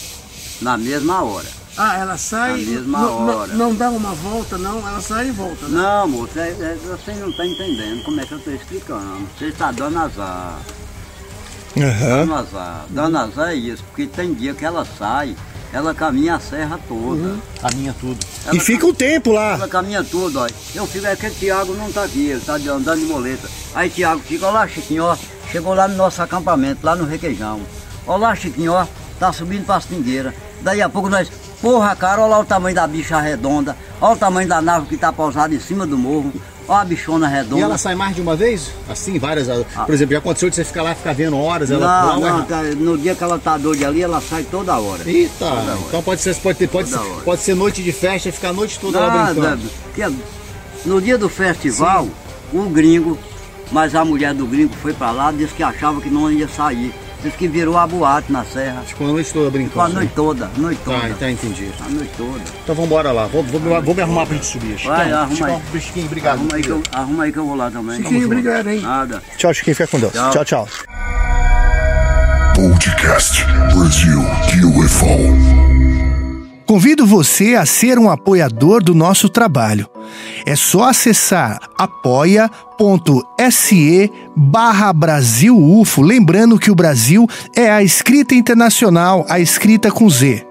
Na 0.61 0.79
mesma 0.79 1.25
hora. 1.25 1.49
Ah, 1.77 1.97
ela 1.99 2.17
sai. 2.17 2.51
Na 2.65 2.71
mesma 2.71 2.99
não, 3.01 3.27
não- 3.27 3.37
hora. 3.37 3.53
Não, 3.55 3.75
dá 3.75 3.91
uma 3.91 4.15
volta, 4.15 4.57
não. 4.57 4.87
Ela 4.87 5.01
sai 5.01 5.27
e 5.27 5.33
volta, 5.33 5.67
né? 5.67 5.77
Não, 5.83 6.07
moço, 6.07 6.39
é- 6.39 6.51
é- 6.51 6.79
você 6.85 7.15
não 7.15 7.31
está 7.31 7.45
entendendo 7.45 8.05
como 8.05 8.21
é 8.21 8.25
que 8.27 8.31
eu 8.33 8.39
estou 8.39 8.55
explicando. 8.55 9.27
Você 9.37 9.47
está 9.47 9.73
dando 9.73 9.99
azar. 9.99 10.61
Dando 11.77 12.35
azar. 12.35 12.85
Dando 12.91 13.19
azar 13.19 13.49
é 13.51 13.55
isso, 13.55 13.83
porque 13.85 14.07
tem 14.07 14.35
dia 14.35 14.55
que 14.55 14.65
ela 14.65 14.87
sai, 14.99 15.35
ela 15.73 15.95
caminha 15.95 16.35
a 16.37 16.41
serra 16.41 16.79
toda. 16.87 17.37
Caminha 17.61 17.95
tudo. 17.99 18.19
Ela 18.47 18.57
E 18.57 18.61
fica 18.61 18.87
um 18.87 18.93
tempo 18.95 19.33
lá. 19.33 19.55
Ela 19.55 19.69
caminha 19.69 20.05
tudo, 20.05 20.39
ó. 20.41 20.47
Eu 20.75 20.87
fico, 20.87 21.07
é 21.07 21.17
que 21.17 21.27
o 21.27 21.31
Tiago 21.31 21.75
não 21.75 21.91
tá 21.91 22.05
aqui, 22.05 22.27
ele 22.29 22.41
tá 22.41 22.59
de- 22.59 22.69
andando 22.69 23.01
de 23.01 23.07
moleta. 23.07 23.49
Aí 23.75 23.89
Tiago 23.89 24.21
fica, 24.21 24.47
ó 24.47 24.51
lá, 24.51 24.69
Chiquinho, 24.69 25.05
ó, 25.05 25.17
chegou 25.51 25.75
lá 25.75 25.89
no 25.89 25.97
nosso 25.97 26.21
acampamento, 26.23 26.85
lá 26.85 26.95
no 26.95 27.07
Requeijão. 27.07 27.61
Ó 28.07 28.17
lá, 28.17 28.35
Chiquinho, 28.35 28.73
ó, 28.73 28.87
tá 29.19 29.33
subindo 29.33 29.65
pra 29.65 29.81
Pingueira. 29.81 30.35
Daí 30.61 30.83
a 30.83 30.89
pouco 30.89 31.09
nós, 31.09 31.31
porra, 31.61 31.97
cara, 31.97 32.21
ó 32.23 32.27
lá 32.27 32.39
o 32.41 32.45
tamanho 32.45 32.75
da 32.77 32.87
bicha 32.87 33.19
redonda, 33.21 33.77
ó 34.01 34.13
o 34.13 34.17
tamanho 34.17 34.49
da 34.49 34.61
nave 34.61 34.87
que 34.87 34.97
tá 34.97 35.13
pousada 35.13 35.55
em 35.55 35.61
cima 35.61 35.87
do 35.87 35.97
morro, 35.97 36.33
ó 36.73 36.77
a 36.81 36.85
bichona 36.85 37.29
redonda. 37.29 37.59
E 37.61 37.63
ela 37.63 37.77
sai 37.79 37.95
mais 37.95 38.15
de 38.15 38.21
uma 38.23 38.35
vez? 38.35 38.71
Assim, 38.89 39.19
várias. 39.19 39.47
Por 39.85 39.93
exemplo, 39.95 40.13
já 40.13 40.19
aconteceu 40.19 40.49
de 40.49 40.57
você 40.57 40.65
ficar 40.65 40.83
lá, 40.83 40.95
ficar 40.95 41.13
vendo 41.15 41.37
horas, 41.37 41.71
ela 41.71 41.87
Não, 42.17 42.27
ela- 42.27 42.39
não, 42.39 42.45
tá- 42.45 42.63
no 42.63 42.97
dia 42.99 43.15
que 43.15 43.23
ela 43.23 43.39
tá 43.39 43.57
doida 43.59 43.87
ali, 43.87 44.03
ela 44.03 44.21
sai 44.21 44.43
toda 44.45 44.79
hora. 44.79 45.03
Eita, 45.09 45.33
Toda 45.39 45.53
hora. 45.53 45.79
então 45.89 46.03
pode 46.03 46.21
ser, 46.23 46.35
pode 46.37 46.59
ter, 46.59 46.69
pode, 46.69 46.89
ser, 46.89 46.99
pode 47.25 47.43
ser 47.43 47.55
noite 47.55 47.83
de 47.83 47.93
festa 47.93 48.29
e 48.29 48.33
ficar 48.33 48.49
a 48.49 48.53
noite 48.53 48.79
toda 48.79 48.99
lá 49.01 49.33
brincando. 49.33 49.63
no 50.85 51.01
dia 51.01 51.17
do 51.19 51.29
festival, 51.29 52.09
o 52.53 52.63
gringo, 52.69 53.19
mas 53.71 53.95
a 53.95 54.05
mulher 54.05 54.35
do 54.35 54.47
gringo 54.47 54.75
foi 54.83 54.93
pra 54.93 55.11
lá, 55.11 55.31
disse 55.33 55.55
que 55.55 55.63
achava 55.63 56.01
que 56.01 56.11
não 56.11 56.31
ia 56.31 56.49
sair. 56.49 56.93
Disse 57.23 57.37
que 57.37 57.47
virou 57.47 57.79
a 57.79 57.87
boate 57.87 58.33
na 58.33 58.45
serra. 58.45 58.83
Ficou 58.83 59.09
a 59.09 59.13
noite 59.13 59.33
toda 59.33 59.51
brincando. 59.51 59.71
Ficou 59.71 59.83
a 59.83 59.89
noite 59.89 60.13
toda, 60.15 60.51
a 60.57 60.59
noite 60.59 60.81
toda. 60.85 60.99
Tá, 60.99 61.09
então 61.11 61.31
entendi. 61.31 61.71
A 61.81 61.89
noite 61.89 62.11
toda. 62.17 62.41
Então 62.63 62.75
vamos 62.75 62.87
embora 62.87 63.13
lá. 63.13 63.27
Vou, 63.27 63.43
vou, 63.45 63.61
vou 63.83 63.95
me 63.95 64.03
arrumar 64.03 64.27
pra 64.27 64.35
gente 64.35 64.47
subir. 64.47 64.77
Vai, 64.85 65.05
Chicão, 65.05 65.21
arruma 65.21 65.47
aí. 65.47 65.81
Chiquinho, 65.81 66.07
obrigado. 66.07 66.39
Arruma 66.39 66.57
aí, 66.57 66.63
que 66.63 66.71
eu, 66.71 66.83
arruma 66.93 67.25
aí 67.25 67.33
que 67.33 67.39
eu 67.39 67.47
vou 67.47 67.55
lá 67.55 67.71
também. 67.71 67.97
Chiquinho, 67.99 68.27
obrigado, 68.27 68.69
hein? 68.69 68.81
Nada. 68.81 69.23
Tchau, 69.37 69.55
Chiquinho. 69.55 69.77
Fica 69.77 69.89
com 69.89 70.01
Deus. 70.01 70.13
Tchau. 70.13 70.31
tchau. 70.33 70.45
tchau. 70.45 70.69
Podcast 72.55 73.45
Brasil 73.73 74.21
UFO. 74.77 75.82
Convido 76.73 77.05
você 77.05 77.55
a 77.55 77.67
ser 77.67 77.99
um 77.99 78.09
apoiador 78.09 78.83
do 78.83 78.95
nosso 78.95 79.29
trabalho. 79.29 79.87
É 80.47 80.57
só 80.57 80.85
acessar 80.85 81.61
apoia.se 81.77 82.51
barra 84.35 84.91
Brasil 84.91 85.55
UFO. 85.55 86.01
Lembrando 86.01 86.59
que 86.59 86.71
o 86.71 86.75
Brasil 86.75 87.29
é 87.55 87.71
a 87.71 87.83
escrita 87.83 88.35
internacional, 88.35 89.27
a 89.29 89.39
escrita 89.39 89.91
com 89.91 90.09
Z. 90.09 90.47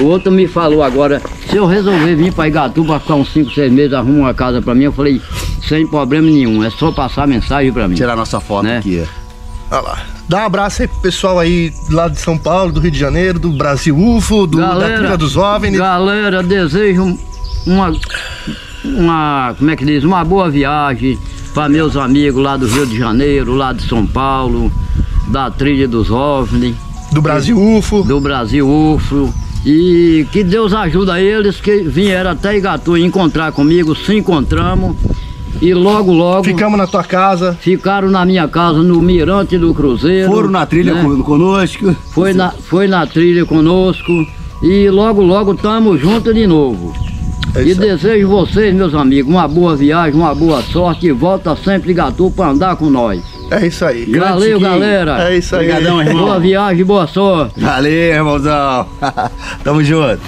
O 0.00 0.06
outro 0.06 0.32
me 0.32 0.46
falou 0.46 0.82
agora, 0.82 1.20
se 1.48 1.56
eu 1.56 1.66
resolver 1.66 2.14
vir 2.16 2.32
para 2.32 2.48
Igatu 2.48 2.84
para 2.84 2.98
ficar 3.00 3.14
uns 3.16 3.32
5, 3.32 3.50
6 3.52 3.72
meses, 3.72 3.92
arruma 3.92 4.20
uma 4.20 4.34
casa 4.34 4.62
para 4.62 4.74
mim, 4.74 4.84
eu 4.84 4.92
falei, 4.92 5.20
sem 5.66 5.86
problema 5.86 6.28
nenhum, 6.28 6.64
é 6.64 6.70
só 6.70 6.90
passar 6.90 7.26
mensagem 7.26 7.72
para 7.72 7.86
mim. 7.86 7.94
Tirar 7.94 8.16
nossa 8.16 8.40
foto 8.40 8.64
Né? 8.64 8.78
aqui. 8.78 9.04
Olha 9.70 9.80
lá. 9.82 9.98
Dá 10.28 10.38
um 10.42 10.46
abraço 10.46 10.82
aí 10.82 10.88
pro 10.88 11.00
pessoal 11.00 11.38
aí 11.38 11.72
lá 11.90 12.08
de 12.08 12.18
São 12.18 12.38
Paulo, 12.38 12.72
do 12.72 12.80
Rio 12.80 12.90
de 12.90 12.98
Janeiro, 12.98 13.38
do 13.38 13.50
Brasil 13.52 13.96
UFO, 13.96 14.46
do, 14.46 14.58
da 14.58 14.74
Trilha 14.96 15.16
dos 15.18 15.36
OVNIs. 15.36 15.78
Galera, 15.78 16.42
desejo 16.42 17.18
uma, 17.66 17.92
uma, 18.84 19.54
como 19.58 19.70
é 19.70 19.76
que 19.76 19.84
diz, 19.84 20.02
uma 20.04 20.24
boa 20.24 20.48
viagem 20.50 21.18
para 21.52 21.68
meus 21.68 21.96
amigos 21.96 22.42
lá 22.42 22.56
do 22.56 22.66
Rio 22.66 22.86
de 22.86 22.96
Janeiro, 22.96 23.54
lá 23.54 23.72
de 23.72 23.82
São 23.88 24.06
Paulo, 24.06 24.72
da 25.28 25.50
Trilha 25.50 25.86
dos 25.86 26.10
OVNI. 26.10 26.74
Do 27.12 27.20
Brasil 27.20 27.60
UFO. 27.60 28.02
Do 28.04 28.20
Brasil 28.20 28.68
UFO. 28.68 29.34
E 29.64 30.26
que 30.32 30.42
Deus 30.42 30.72
ajuda 30.72 31.20
eles 31.20 31.60
que 31.60 31.82
vieram 31.82 32.30
até 32.30 32.56
Igatu 32.56 32.96
encontrar 32.96 33.52
comigo, 33.52 33.94
se 33.94 34.16
encontramos. 34.16 34.96
E 35.60 35.74
logo, 35.74 36.12
logo. 36.12 36.44
Ficamos 36.44 36.78
na 36.78 36.86
tua 36.86 37.04
casa. 37.04 37.56
Ficaram 37.60 38.10
na 38.10 38.24
minha 38.24 38.48
casa, 38.48 38.78
no 38.82 39.02
Mirante 39.02 39.58
do 39.58 39.74
Cruzeiro. 39.74 40.30
Foram 40.30 40.50
na 40.50 40.64
trilha 40.64 40.94
né? 40.94 41.02
con- 41.02 41.22
conosco. 41.22 41.94
Foi 42.12 42.32
na, 42.32 42.50
foi 42.50 42.86
na 42.88 43.06
trilha 43.06 43.44
conosco. 43.44 44.10
E 44.62 44.88
logo, 44.88 45.20
logo 45.22 45.52
estamos 45.52 46.00
juntos 46.00 46.34
de 46.34 46.46
novo. 46.46 46.94
É 47.54 47.62
e 47.62 47.74
desejo 47.74 48.28
vocês, 48.28 48.74
meus 48.74 48.94
amigos, 48.94 49.32
uma 49.32 49.48
boa 49.48 49.74
viagem, 49.74 50.18
uma 50.18 50.34
boa 50.34 50.62
sorte 50.62 51.08
e 51.08 51.12
volta 51.12 51.56
sempre 51.56 51.90
Igatu 51.90 52.30
para 52.30 52.50
andar 52.50 52.76
com 52.76 52.88
nós. 52.88 53.20
É 53.50 53.66
isso 53.66 53.84
aí. 53.84 54.04
Grande 54.06 54.28
Valeu, 54.32 54.58
Chiquinho. 54.58 54.70
galera. 54.70 55.28
É 55.30 55.36
isso 55.36 55.56
aí. 55.56 55.68
Obrigadão, 55.68 56.00
irmão. 56.02 56.24
Boa 56.24 56.38
viagem, 56.40 56.84
boa 56.84 57.06
sorte. 57.06 57.60
Valeu, 57.60 57.90
irmãozão. 57.92 58.86
Tamo 59.64 59.82
junto. 59.82 60.20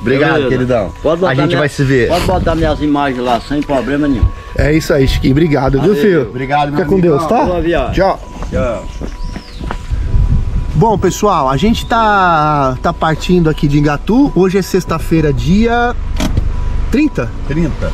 Obrigado, 0.00 0.32
Beleza. 0.34 0.48
queridão. 0.50 0.92
Pode 1.02 1.20
botar 1.20 1.32
A 1.32 1.34
gente 1.34 1.46
minha- 1.48 1.58
vai 1.58 1.68
se 1.68 1.82
ver. 1.84 2.08
Pode 2.08 2.24
botar 2.26 2.54
minhas 2.54 2.80
imagens 2.80 3.22
lá, 3.22 3.40
sem 3.40 3.60
problema 3.60 4.06
nenhum. 4.08 4.24
É 4.56 4.72
isso 4.72 4.92
aí, 4.94 5.06
Chiquinho. 5.06 5.32
Obrigado, 5.32 5.72
viu, 5.72 5.80
Valeu. 5.80 5.96
filho? 5.96 6.22
Obrigado, 6.30 6.68
meu 6.70 6.76
Fica 6.78 6.88
com. 6.88 7.00
Deus, 7.00 7.26
tá? 7.26 7.44
Boa 7.44 7.60
viagem. 7.60 7.92
Tchau. 7.94 8.20
Tchau. 8.50 8.84
Bom, 10.74 10.96
pessoal, 10.96 11.48
a 11.50 11.56
gente 11.56 11.84
tá, 11.84 12.78
tá 12.80 12.92
partindo 12.92 13.50
aqui 13.50 13.68
de 13.68 13.78
Ingatu. 13.78 14.32
Hoje 14.34 14.56
é 14.56 14.62
sexta-feira, 14.62 15.32
dia 15.32 15.94
30? 16.90 17.30
30. 17.48 17.92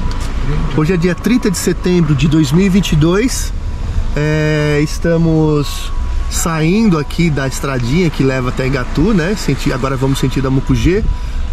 Hoje 0.76 0.92
é 0.92 0.97
dia 0.97 1.15
30 1.15 1.51
de 1.51 1.59
setembro 1.59 2.15
de 2.15 2.28
2022. 2.28 3.53
É, 4.17 4.81
estamos 4.83 5.93
saindo 6.31 6.99
aqui 6.99 7.29
da 7.29 7.47
estradinha 7.47 8.09
que 8.09 8.23
leva 8.23 8.49
até 8.49 8.67
Ingatu, 8.67 9.13
né? 9.13 9.37
Agora 9.75 9.95
vamos 9.97 10.19
sentir 10.19 10.41
da 10.41 10.51
Mucugê. 10.51 11.05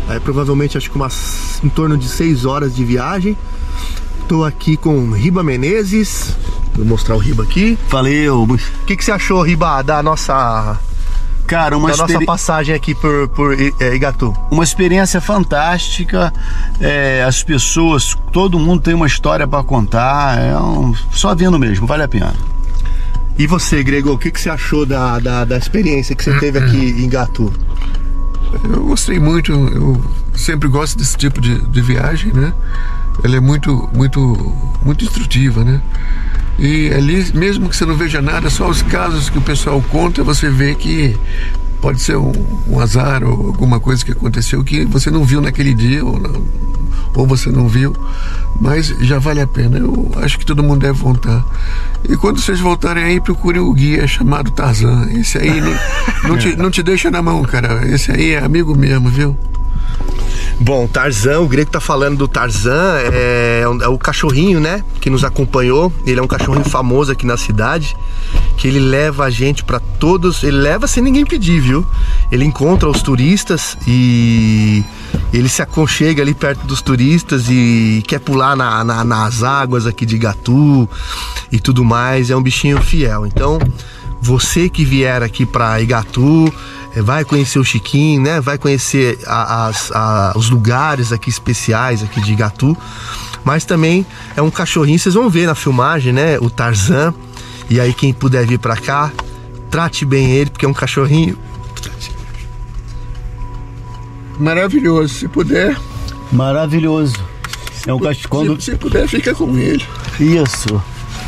É, 0.09 0.19
provavelmente 0.19 0.77
acho 0.77 0.89
que 0.89 0.95
umas 0.95 1.59
em 1.63 1.69
torno 1.69 1.97
de 1.97 2.07
6 2.07 2.45
horas 2.45 2.73
de 2.75 2.83
viagem. 2.85 3.37
Tô 4.27 4.43
aqui 4.45 4.77
com 4.77 5.11
Riba 5.11 5.43
Menezes. 5.43 6.35
Vou 6.73 6.85
mostrar 6.85 7.15
o 7.15 7.19
Riba 7.19 7.43
aqui. 7.43 7.77
Valeu. 7.89 8.43
O 8.43 8.57
que, 8.85 8.95
que 8.95 9.03
você 9.03 9.11
achou, 9.11 9.41
Riba, 9.41 9.81
da 9.81 10.01
nossa, 10.01 10.79
Cara, 11.45 11.77
uma 11.77 11.91
da 11.91 11.97
nossa 11.97 12.21
passagem 12.25 12.73
aqui 12.73 12.95
por, 12.95 13.27
por 13.29 13.53
é, 13.53 13.93
Igatu? 13.95 14.33
uma 14.49 14.63
experiência 14.63 15.19
fantástica. 15.19 16.33
É, 16.79 17.23
as 17.27 17.43
pessoas, 17.43 18.15
todo 18.31 18.57
mundo 18.57 18.81
tem 18.81 18.93
uma 18.93 19.05
história 19.07 19.45
pra 19.45 19.61
contar. 19.63 20.39
É 20.39 20.57
um- 20.57 20.95
só 21.11 21.35
vendo 21.35 21.59
mesmo, 21.59 21.85
vale 21.85 22.03
a 22.03 22.07
pena. 22.07 22.33
E 23.37 23.47
você, 23.47 23.83
Grego, 23.83 24.11
o 24.13 24.17
que, 24.17 24.29
que 24.29 24.39
você 24.39 24.49
achou 24.49 24.85
da, 24.85 25.19
da, 25.19 25.43
da 25.43 25.57
experiência 25.57 26.15
que 26.15 26.23
você 26.23 26.37
teve 26.39 26.59
aqui 26.59 26.77
em 26.77 27.05
Igatu? 27.05 27.51
Eu 28.63 28.83
gostei 28.85 29.19
muito, 29.19 29.51
eu 29.51 29.99
sempre 30.35 30.69
gosto 30.69 30.97
desse 30.97 31.17
tipo 31.17 31.41
de, 31.41 31.59
de 31.59 31.81
viagem, 31.81 32.31
né? 32.31 32.53
Ela 33.23 33.37
é 33.37 33.39
muito, 33.39 33.89
muito, 33.93 34.19
muito 34.83 35.03
instrutiva, 35.03 35.63
né? 35.63 35.81
E 36.59 36.93
ali, 36.93 37.31
mesmo 37.33 37.67
que 37.67 37.75
você 37.75 37.85
não 37.85 37.95
veja 37.95 38.21
nada, 38.21 38.49
só 38.49 38.69
os 38.69 38.83
casos 38.83 39.29
que 39.29 39.37
o 39.37 39.41
pessoal 39.41 39.83
conta, 39.89 40.23
você 40.23 40.49
vê 40.49 40.75
que 40.75 41.17
pode 41.83 42.01
ser 42.01 42.15
um, 42.15 42.31
um 42.69 42.79
azar 42.79 43.23
ou 43.25 43.47
alguma 43.47 43.77
coisa 43.77 44.05
que 44.05 44.13
aconteceu 44.13 44.63
que 44.63 44.85
você 44.85 45.11
não 45.11 45.25
viu 45.25 45.41
naquele 45.41 45.73
dia 45.73 46.03
ou, 46.05 46.17
não- 46.17 46.41
ou 47.13 47.27
você 47.27 47.49
não 47.51 47.67
viu, 47.67 47.93
mas 48.61 48.87
já 49.01 49.19
vale 49.19 49.41
a 49.41 49.45
pena. 49.47 49.77
Eu 49.79 50.09
acho 50.15 50.39
que 50.39 50.45
todo 50.45 50.63
mundo 50.63 50.79
deve 50.79 50.97
voltar. 50.97 51.43
E 52.07 52.15
quando 52.15 52.39
vocês 52.39 52.59
voltarem 52.61 53.03
aí, 53.03 53.19
procurem 53.19 53.61
o 53.61 53.73
guia 53.73 54.07
chamado 54.07 54.49
Tarzan. 54.51 55.09
Esse 55.11 55.37
aí 55.37 55.59
não, 55.59 55.73
não, 56.29 56.37
te, 56.37 56.55
não 56.55 56.71
te 56.71 56.81
deixa 56.81 57.11
na 57.11 57.21
mão, 57.21 57.43
cara. 57.43 57.85
Esse 57.87 58.13
aí 58.13 58.31
é 58.31 58.39
amigo 58.43 58.73
mesmo, 58.77 59.09
viu? 59.09 59.37
Bom, 60.59 60.87
Tarzan, 60.87 61.39
o 61.41 61.47
Grego 61.47 61.71
tá 61.71 61.79
falando 61.79 62.17
do 62.17 62.27
Tarzan, 62.27 62.95
é, 63.11 63.63
é 63.81 63.87
o 63.87 63.97
cachorrinho, 63.97 64.59
né, 64.59 64.83
que 65.01 65.09
nos 65.09 65.23
acompanhou. 65.23 65.91
Ele 66.05 66.19
é 66.19 66.23
um 66.23 66.27
cachorrinho 66.27 66.63
famoso 66.65 67.11
aqui 67.11 67.25
na 67.25 67.35
cidade, 67.37 67.95
que 68.55 68.67
ele 68.67 68.79
leva 68.79 69.25
a 69.25 69.29
gente 69.29 69.63
pra 69.63 69.79
todos, 69.79 70.43
ele 70.43 70.57
leva 70.57 70.87
sem 70.87 71.03
ninguém 71.03 71.25
pedir, 71.25 71.59
viu? 71.59 71.85
Ele 72.31 72.45
encontra 72.45 72.87
os 72.87 73.01
turistas 73.01 73.77
e 73.87 74.83
ele 75.33 75.49
se 75.49 75.61
aconchega 75.61 76.21
ali 76.21 76.33
perto 76.33 76.65
dos 76.67 76.81
turistas 76.81 77.45
e 77.49 78.03
quer 78.07 78.19
pular 78.19 78.55
na- 78.55 78.83
na- 78.83 79.03
nas 79.03 79.43
águas 79.43 79.85
aqui 79.87 80.05
de 80.05 80.17
Gatu 80.17 80.87
e 81.51 81.59
tudo 81.59 81.83
mais. 81.83 82.29
É 82.29 82.35
um 82.35 82.41
bichinho 82.43 82.81
fiel. 82.81 83.25
Então, 83.25 83.59
você 84.23 84.69
que 84.69 84.85
vier 84.85 85.21
aqui 85.21 85.45
para 85.45 85.81
Igatu, 85.81 86.51
é, 86.95 87.01
vai 87.01 87.25
conhecer 87.25 87.59
o 87.59 87.63
Chiquinho, 87.63 88.21
né? 88.21 88.39
Vai 88.39 88.57
conhecer 88.57 89.19
a, 89.27 89.67
as, 89.67 89.91
a, 89.91 90.33
os 90.35 90.49
lugares 90.49 91.11
aqui 91.11 91.29
especiais 91.29 92.01
aqui 92.01 92.21
de 92.21 92.31
Igatu. 92.31 92.75
Mas 93.43 93.65
também 93.65 94.05
é 94.35 94.41
um 94.41 94.49
cachorrinho, 94.49 94.97
vocês 94.97 95.15
vão 95.15 95.29
ver 95.29 95.47
na 95.47 95.55
filmagem, 95.55 96.13
né? 96.13 96.39
O 96.39 96.49
Tarzan. 96.49 97.13
E 97.69 97.79
aí 97.79 97.93
quem 97.93 98.13
puder 98.13 98.45
vir 98.45 98.59
para 98.59 98.77
cá, 98.77 99.11
trate 99.69 100.05
bem 100.05 100.31
ele, 100.31 100.49
porque 100.49 100.65
é 100.65 100.69
um 100.69 100.73
cachorrinho 100.73 101.37
maravilhoso, 104.39 105.13
se 105.13 105.27
puder. 105.27 105.77
Maravilhoso. 106.31 107.15
É 107.87 107.93
um 107.93 107.99
cachorro. 107.99 108.29
Quando... 108.29 108.61
Se, 108.61 108.71
se 108.71 108.77
puder, 108.77 109.07
fica 109.07 109.33
com 109.33 109.57
ele. 109.57 109.85
Isso. 110.19 110.81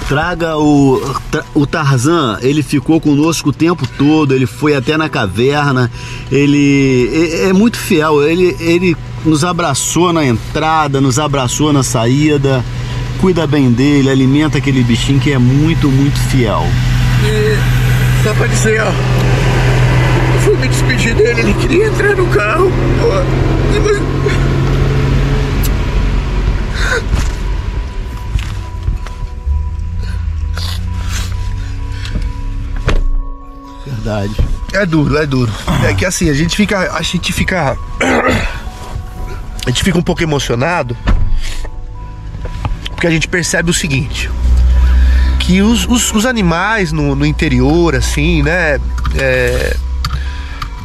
Traga 0.07 0.55
o, 0.57 1.01
o 1.55 1.65
Tarzan, 1.65 2.38
ele 2.41 2.61
ficou 2.61 3.01
conosco 3.01 3.49
o 3.49 3.53
tempo 3.53 3.88
todo, 3.97 4.35
ele 4.35 4.45
foi 4.45 4.75
até 4.75 4.95
na 4.97 5.09
caverna, 5.09 5.91
ele 6.31 7.09
é, 7.11 7.49
é 7.49 7.53
muito 7.53 7.77
fiel, 7.77 8.21
ele, 8.21 8.55
ele 8.59 8.95
nos 9.25 9.43
abraçou 9.43 10.13
na 10.13 10.23
entrada, 10.23 11.01
nos 11.01 11.17
abraçou 11.17 11.73
na 11.73 11.81
saída, 11.81 12.63
cuida 13.19 13.47
bem 13.47 13.71
dele, 13.71 14.09
alimenta 14.09 14.59
aquele 14.59 14.83
bichinho 14.83 15.19
que 15.19 15.31
é 15.31 15.39
muito, 15.39 15.89
muito 15.89 16.19
fiel. 16.29 16.63
E 17.23 18.23
só 18.23 18.31
pra 18.35 18.45
dizer, 18.45 18.81
ó, 18.81 18.91
eu 20.35 20.41
fui 20.41 20.55
me 20.57 20.67
despedir 20.67 21.15
dele, 21.15 21.41
ele 21.41 21.53
queria 21.55 21.88
entrar 21.88 22.15
no 22.15 22.27
carro. 22.27 22.71
Ó, 23.01 24.15
Verdade. 34.05 34.35
É 34.71 34.85
duro, 34.85 35.17
é 35.17 35.25
duro. 35.25 35.51
É 35.83 35.93
que 35.95 36.05
assim, 36.05 36.29
a 36.29 36.33
gente 36.33 36.55
fica. 36.55 36.91
A 36.93 37.01
gente 37.01 37.33
fica. 37.33 37.75
A 39.65 39.69
gente 39.69 39.83
fica 39.83 39.97
um 39.97 40.03
pouco 40.03 40.21
emocionado. 40.21 40.95
Porque 42.91 43.07
a 43.07 43.09
gente 43.09 43.27
percebe 43.27 43.71
o 43.71 43.73
seguinte. 43.73 44.29
Que 45.39 45.63
os, 45.63 45.88
os, 45.88 46.13
os 46.13 46.25
animais 46.27 46.91
no, 46.91 47.15
no, 47.15 47.25
interior, 47.25 47.95
assim, 47.95 48.43
né? 48.43 48.79
É, 49.15 49.75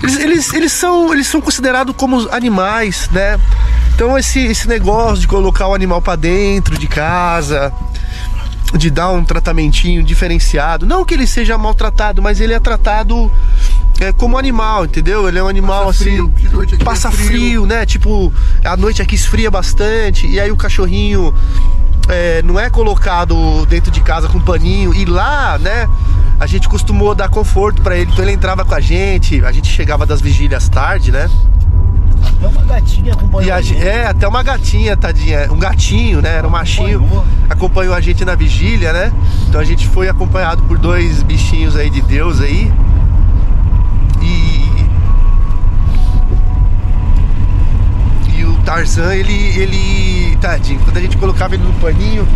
eles, 0.03 0.19
eles, 0.19 0.54
eles, 0.54 0.72
são, 0.72 1.12
eles 1.12 1.26
são 1.26 1.42
considerados 1.42 1.94
como 1.94 2.26
animais, 2.31 3.08
né? 3.12 3.38
Então 3.94 4.17
esse, 4.17 4.40
esse 4.40 4.67
negócio 4.67 5.19
de 5.19 5.28
colocar 5.28 5.67
o 5.69 5.74
animal 5.74 6.01
para 6.01 6.17
dentro 6.17 6.78
de 6.78 6.86
casa, 6.86 7.70
de 8.76 8.90
dar 8.90 9.10
um 9.10 9.24
tratamentinho 9.24 10.03
diferenciado. 10.03 10.86
Não 10.86 11.04
que 11.04 11.15
ele 11.15 11.26
seja 11.26 11.58
maltratado, 11.58 12.22
mas 12.22 12.40
ele 12.40 12.53
é 12.53 12.60
tratado 12.60 13.31
é, 14.01 14.12
como 14.12 14.38
animal, 14.38 14.85
entendeu? 14.85 15.28
Ele 15.28 15.38
é 15.38 15.42
um 15.42 15.49
animal 15.49 15.86
passa 15.86 16.03
assim. 16.03 16.31
Frio, 16.31 16.85
passa 16.85 17.08
é 17.08 17.10
frio. 17.10 17.28
frio. 17.28 17.67
né? 17.67 17.85
Tipo, 17.85 18.33
a 18.65 18.76
noite 18.76 19.03
aqui 19.03 19.15
esfria 19.15 19.51
bastante, 19.51 20.26
e 20.26 20.38
aí 20.38 20.51
o 20.51 20.56
cachorrinho 20.56 21.35
é, 22.08 22.42
não 22.42 22.58
é 22.58 22.70
colocado 22.70 23.67
dentro 23.67 23.90
de 23.90 24.01
casa 24.01 24.28
com 24.28 24.40
paninho. 24.40 24.94
E 24.94 25.04
lá, 25.04 25.58
né? 25.58 25.88
A 26.38 26.47
gente 26.47 26.69
costumou 26.69 27.15
dar 27.15 27.28
conforto 27.28 27.83
para 27.83 27.97
ele, 27.97 28.10
então 28.10 28.24
ele 28.24 28.33
entrava 28.33 28.65
com 28.65 28.74
a 28.74 28.81
gente, 28.81 29.44
a 29.44 29.53
gente 29.53 29.69
chegava 29.69 30.06
das 30.06 30.20
vigílias 30.20 30.69
tarde, 30.69 31.12
né? 31.12 31.28
Até 32.40 32.49
uma 32.49 32.62
gatinha 32.62 33.12
acompanhou. 33.12 33.55
A, 33.55 33.60
é, 33.60 34.06
até 34.06 34.26
uma 34.26 34.42
gatinha, 34.42 34.97
tadinha. 34.97 35.53
Um 35.53 35.58
gatinho, 35.58 36.23
né? 36.23 36.37
Era 36.37 36.47
um 36.47 36.51
machinho. 36.51 36.97
Acompanhou. 36.97 37.24
acompanhou 37.51 37.94
a 37.94 38.01
gente 38.01 38.24
na 38.24 38.35
vigília, 38.35 38.94
né? 38.94 39.12
Então 39.47 39.60
a 39.60 39.65
gente 39.65 39.87
foi 39.87 40.08
acompanhado 40.08 40.62
por 40.62 40.78
dois 40.78 41.23
bichinhos 41.23 41.76
aí 41.76 41.90
de 41.90 42.01
Deus 42.01 42.40
aí. 42.40 42.73
E. 44.23 44.71
E 48.35 48.44
o 48.44 48.55
Tarzan, 48.65 49.15
ele. 49.15 49.60
ele. 49.60 50.37
Tadinho, 50.40 50.81
quando 50.81 50.97
a 50.97 51.01
gente 51.03 51.19
colocava 51.19 51.55
ele 51.55 51.65
no 51.65 51.74
paninho, 51.74 52.26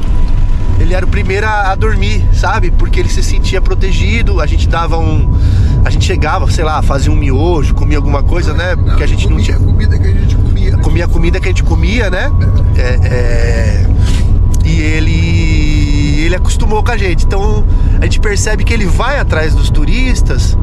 ele 0.79 0.95
era 0.95 1.05
o 1.05 1.09
primeiro 1.09 1.47
a, 1.47 1.73
a, 1.73 1.75
dormir, 1.75 2.25
sabe? 2.33 2.71
Porque 2.71 3.01
ele 3.01 3.09
se 3.09 3.23
sentia 3.23 3.61
protegido, 3.61 4.41
a 4.41 4.47
gente 4.47 4.69
dava 4.69 4.99
um. 4.99 5.33
A 5.85 5.91
gente 5.91 6.05
chegava, 6.05 6.51
sei 6.51 6.65
lá, 6.65 6.81
fazia 6.83 7.13
um 7.13 7.17
miojo, 7.17 7.75
comia 7.75 7.99
alguma 7.99 8.23
coisa, 8.23 8.53
né? 8.55 8.75
Porque 8.77 9.03
a 9.03 9.07
gente 9.07 9.29
não 9.29 9.39
tinha. 9.39 9.59
comida 9.59 9.99
que 9.99 10.09
a 10.09 10.13
gente 10.13 10.37
comia. 10.37 10.77
Comia 10.79 11.05
a 11.05 11.09
comida 11.09 11.41
que 11.41 11.47
a 11.47 11.51
gente 11.51 11.63
comia, 11.63 12.11
né? 12.11 12.31
É, 12.77 12.99
é... 13.07 13.87
E 14.65 14.81
ele. 14.81 16.25
Ele 16.25 16.35
acostumou 16.35 16.83
com 16.83 16.91
a 16.91 16.97
gente. 16.97 17.25
Então 17.25 17.65
a 18.01 18.05
gente 18.05 18.19
percebe 18.19 18.65
que 18.65 18.73
ele 18.73 18.87
vai 18.87 19.19
atrás 19.19 19.55
dos 19.55 19.69
turistas 19.71 20.57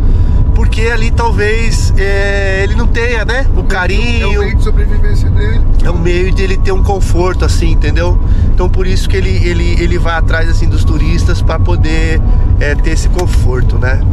porque 0.61 0.81
ali 0.83 1.09
talvez 1.09 1.91
é, 1.97 2.61
ele 2.63 2.75
não 2.75 2.85
tenha, 2.85 3.25
né? 3.25 3.47
O 3.57 3.63
carinho. 3.63 4.31
É 4.31 4.37
o 4.37 4.39
meio 4.41 4.55
de 4.57 4.63
sobrevivência 4.63 5.27
dele. 5.31 5.59
É 5.83 5.89
o 5.89 5.97
meio 5.97 6.31
de 6.31 6.43
ele 6.43 6.55
ter 6.55 6.71
um 6.71 6.83
conforto, 6.83 7.43
assim, 7.43 7.71
entendeu? 7.71 8.15
Então 8.53 8.69
por 8.69 8.85
isso 8.85 9.09
que 9.09 9.17
ele, 9.17 9.37
ele, 9.43 9.73
ele 9.81 9.97
vai 9.97 10.13
atrás 10.13 10.47
assim 10.47 10.69
dos 10.69 10.83
turistas 10.83 11.41
para 11.41 11.57
poder 11.57 12.21
é, 12.59 12.75
ter 12.75 12.91
esse 12.91 13.09
conforto, 13.09 13.79
né? 13.79 14.03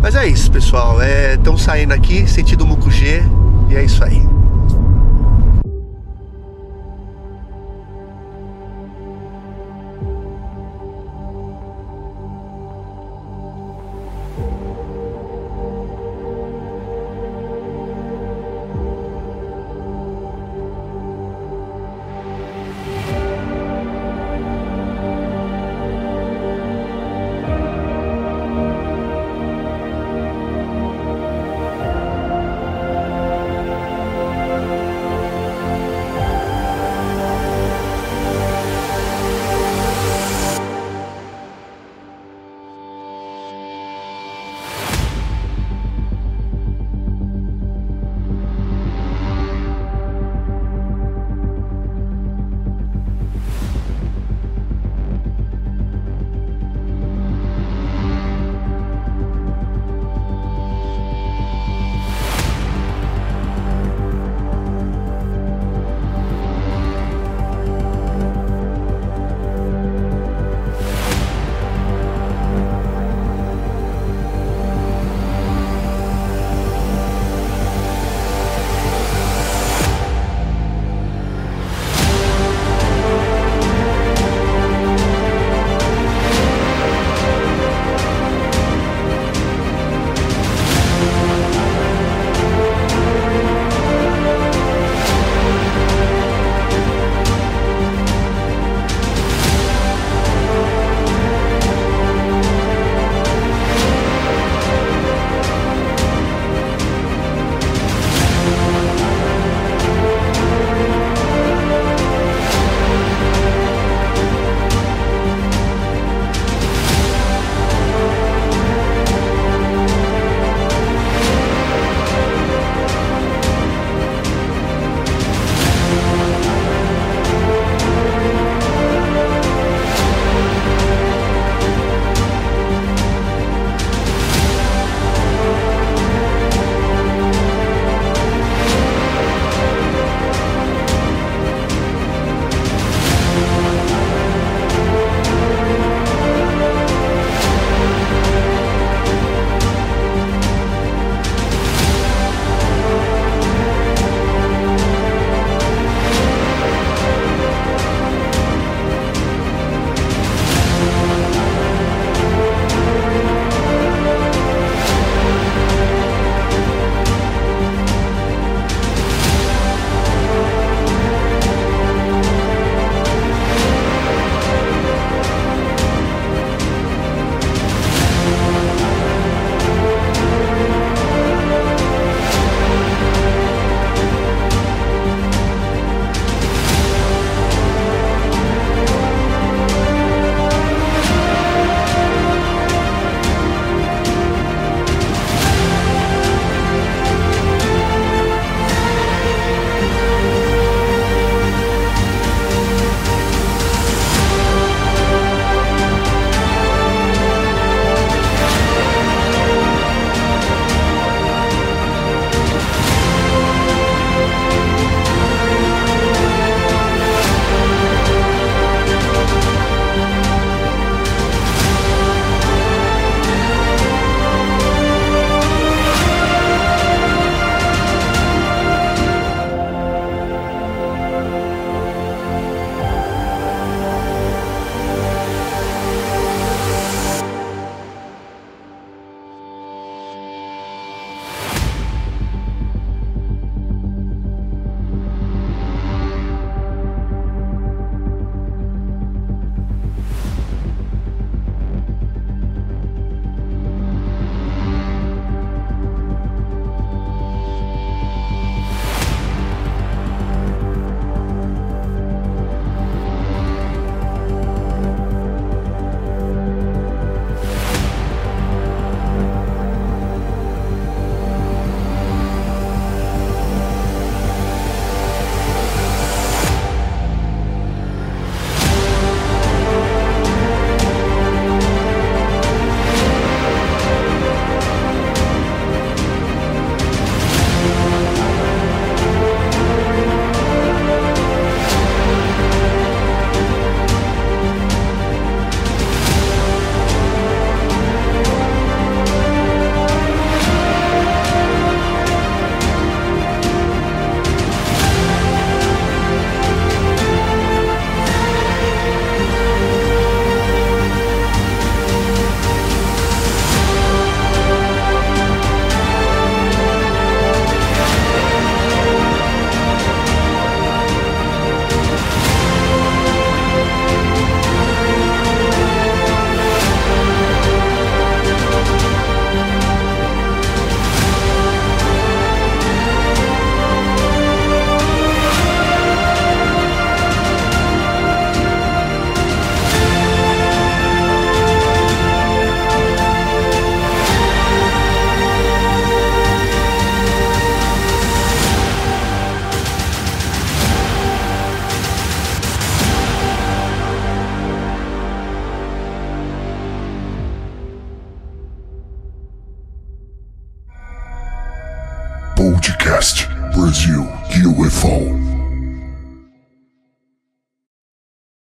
Mas 0.00 0.14
é 0.14 0.26
isso, 0.26 0.50
pessoal. 0.50 0.96
Estão 1.34 1.52
é, 1.52 1.58
saindo 1.58 1.92
aqui, 1.92 2.26
sentido 2.26 2.64
Mucugê, 2.64 3.22
e 3.68 3.76
é 3.76 3.84
isso 3.84 4.02
aí. 4.02 4.26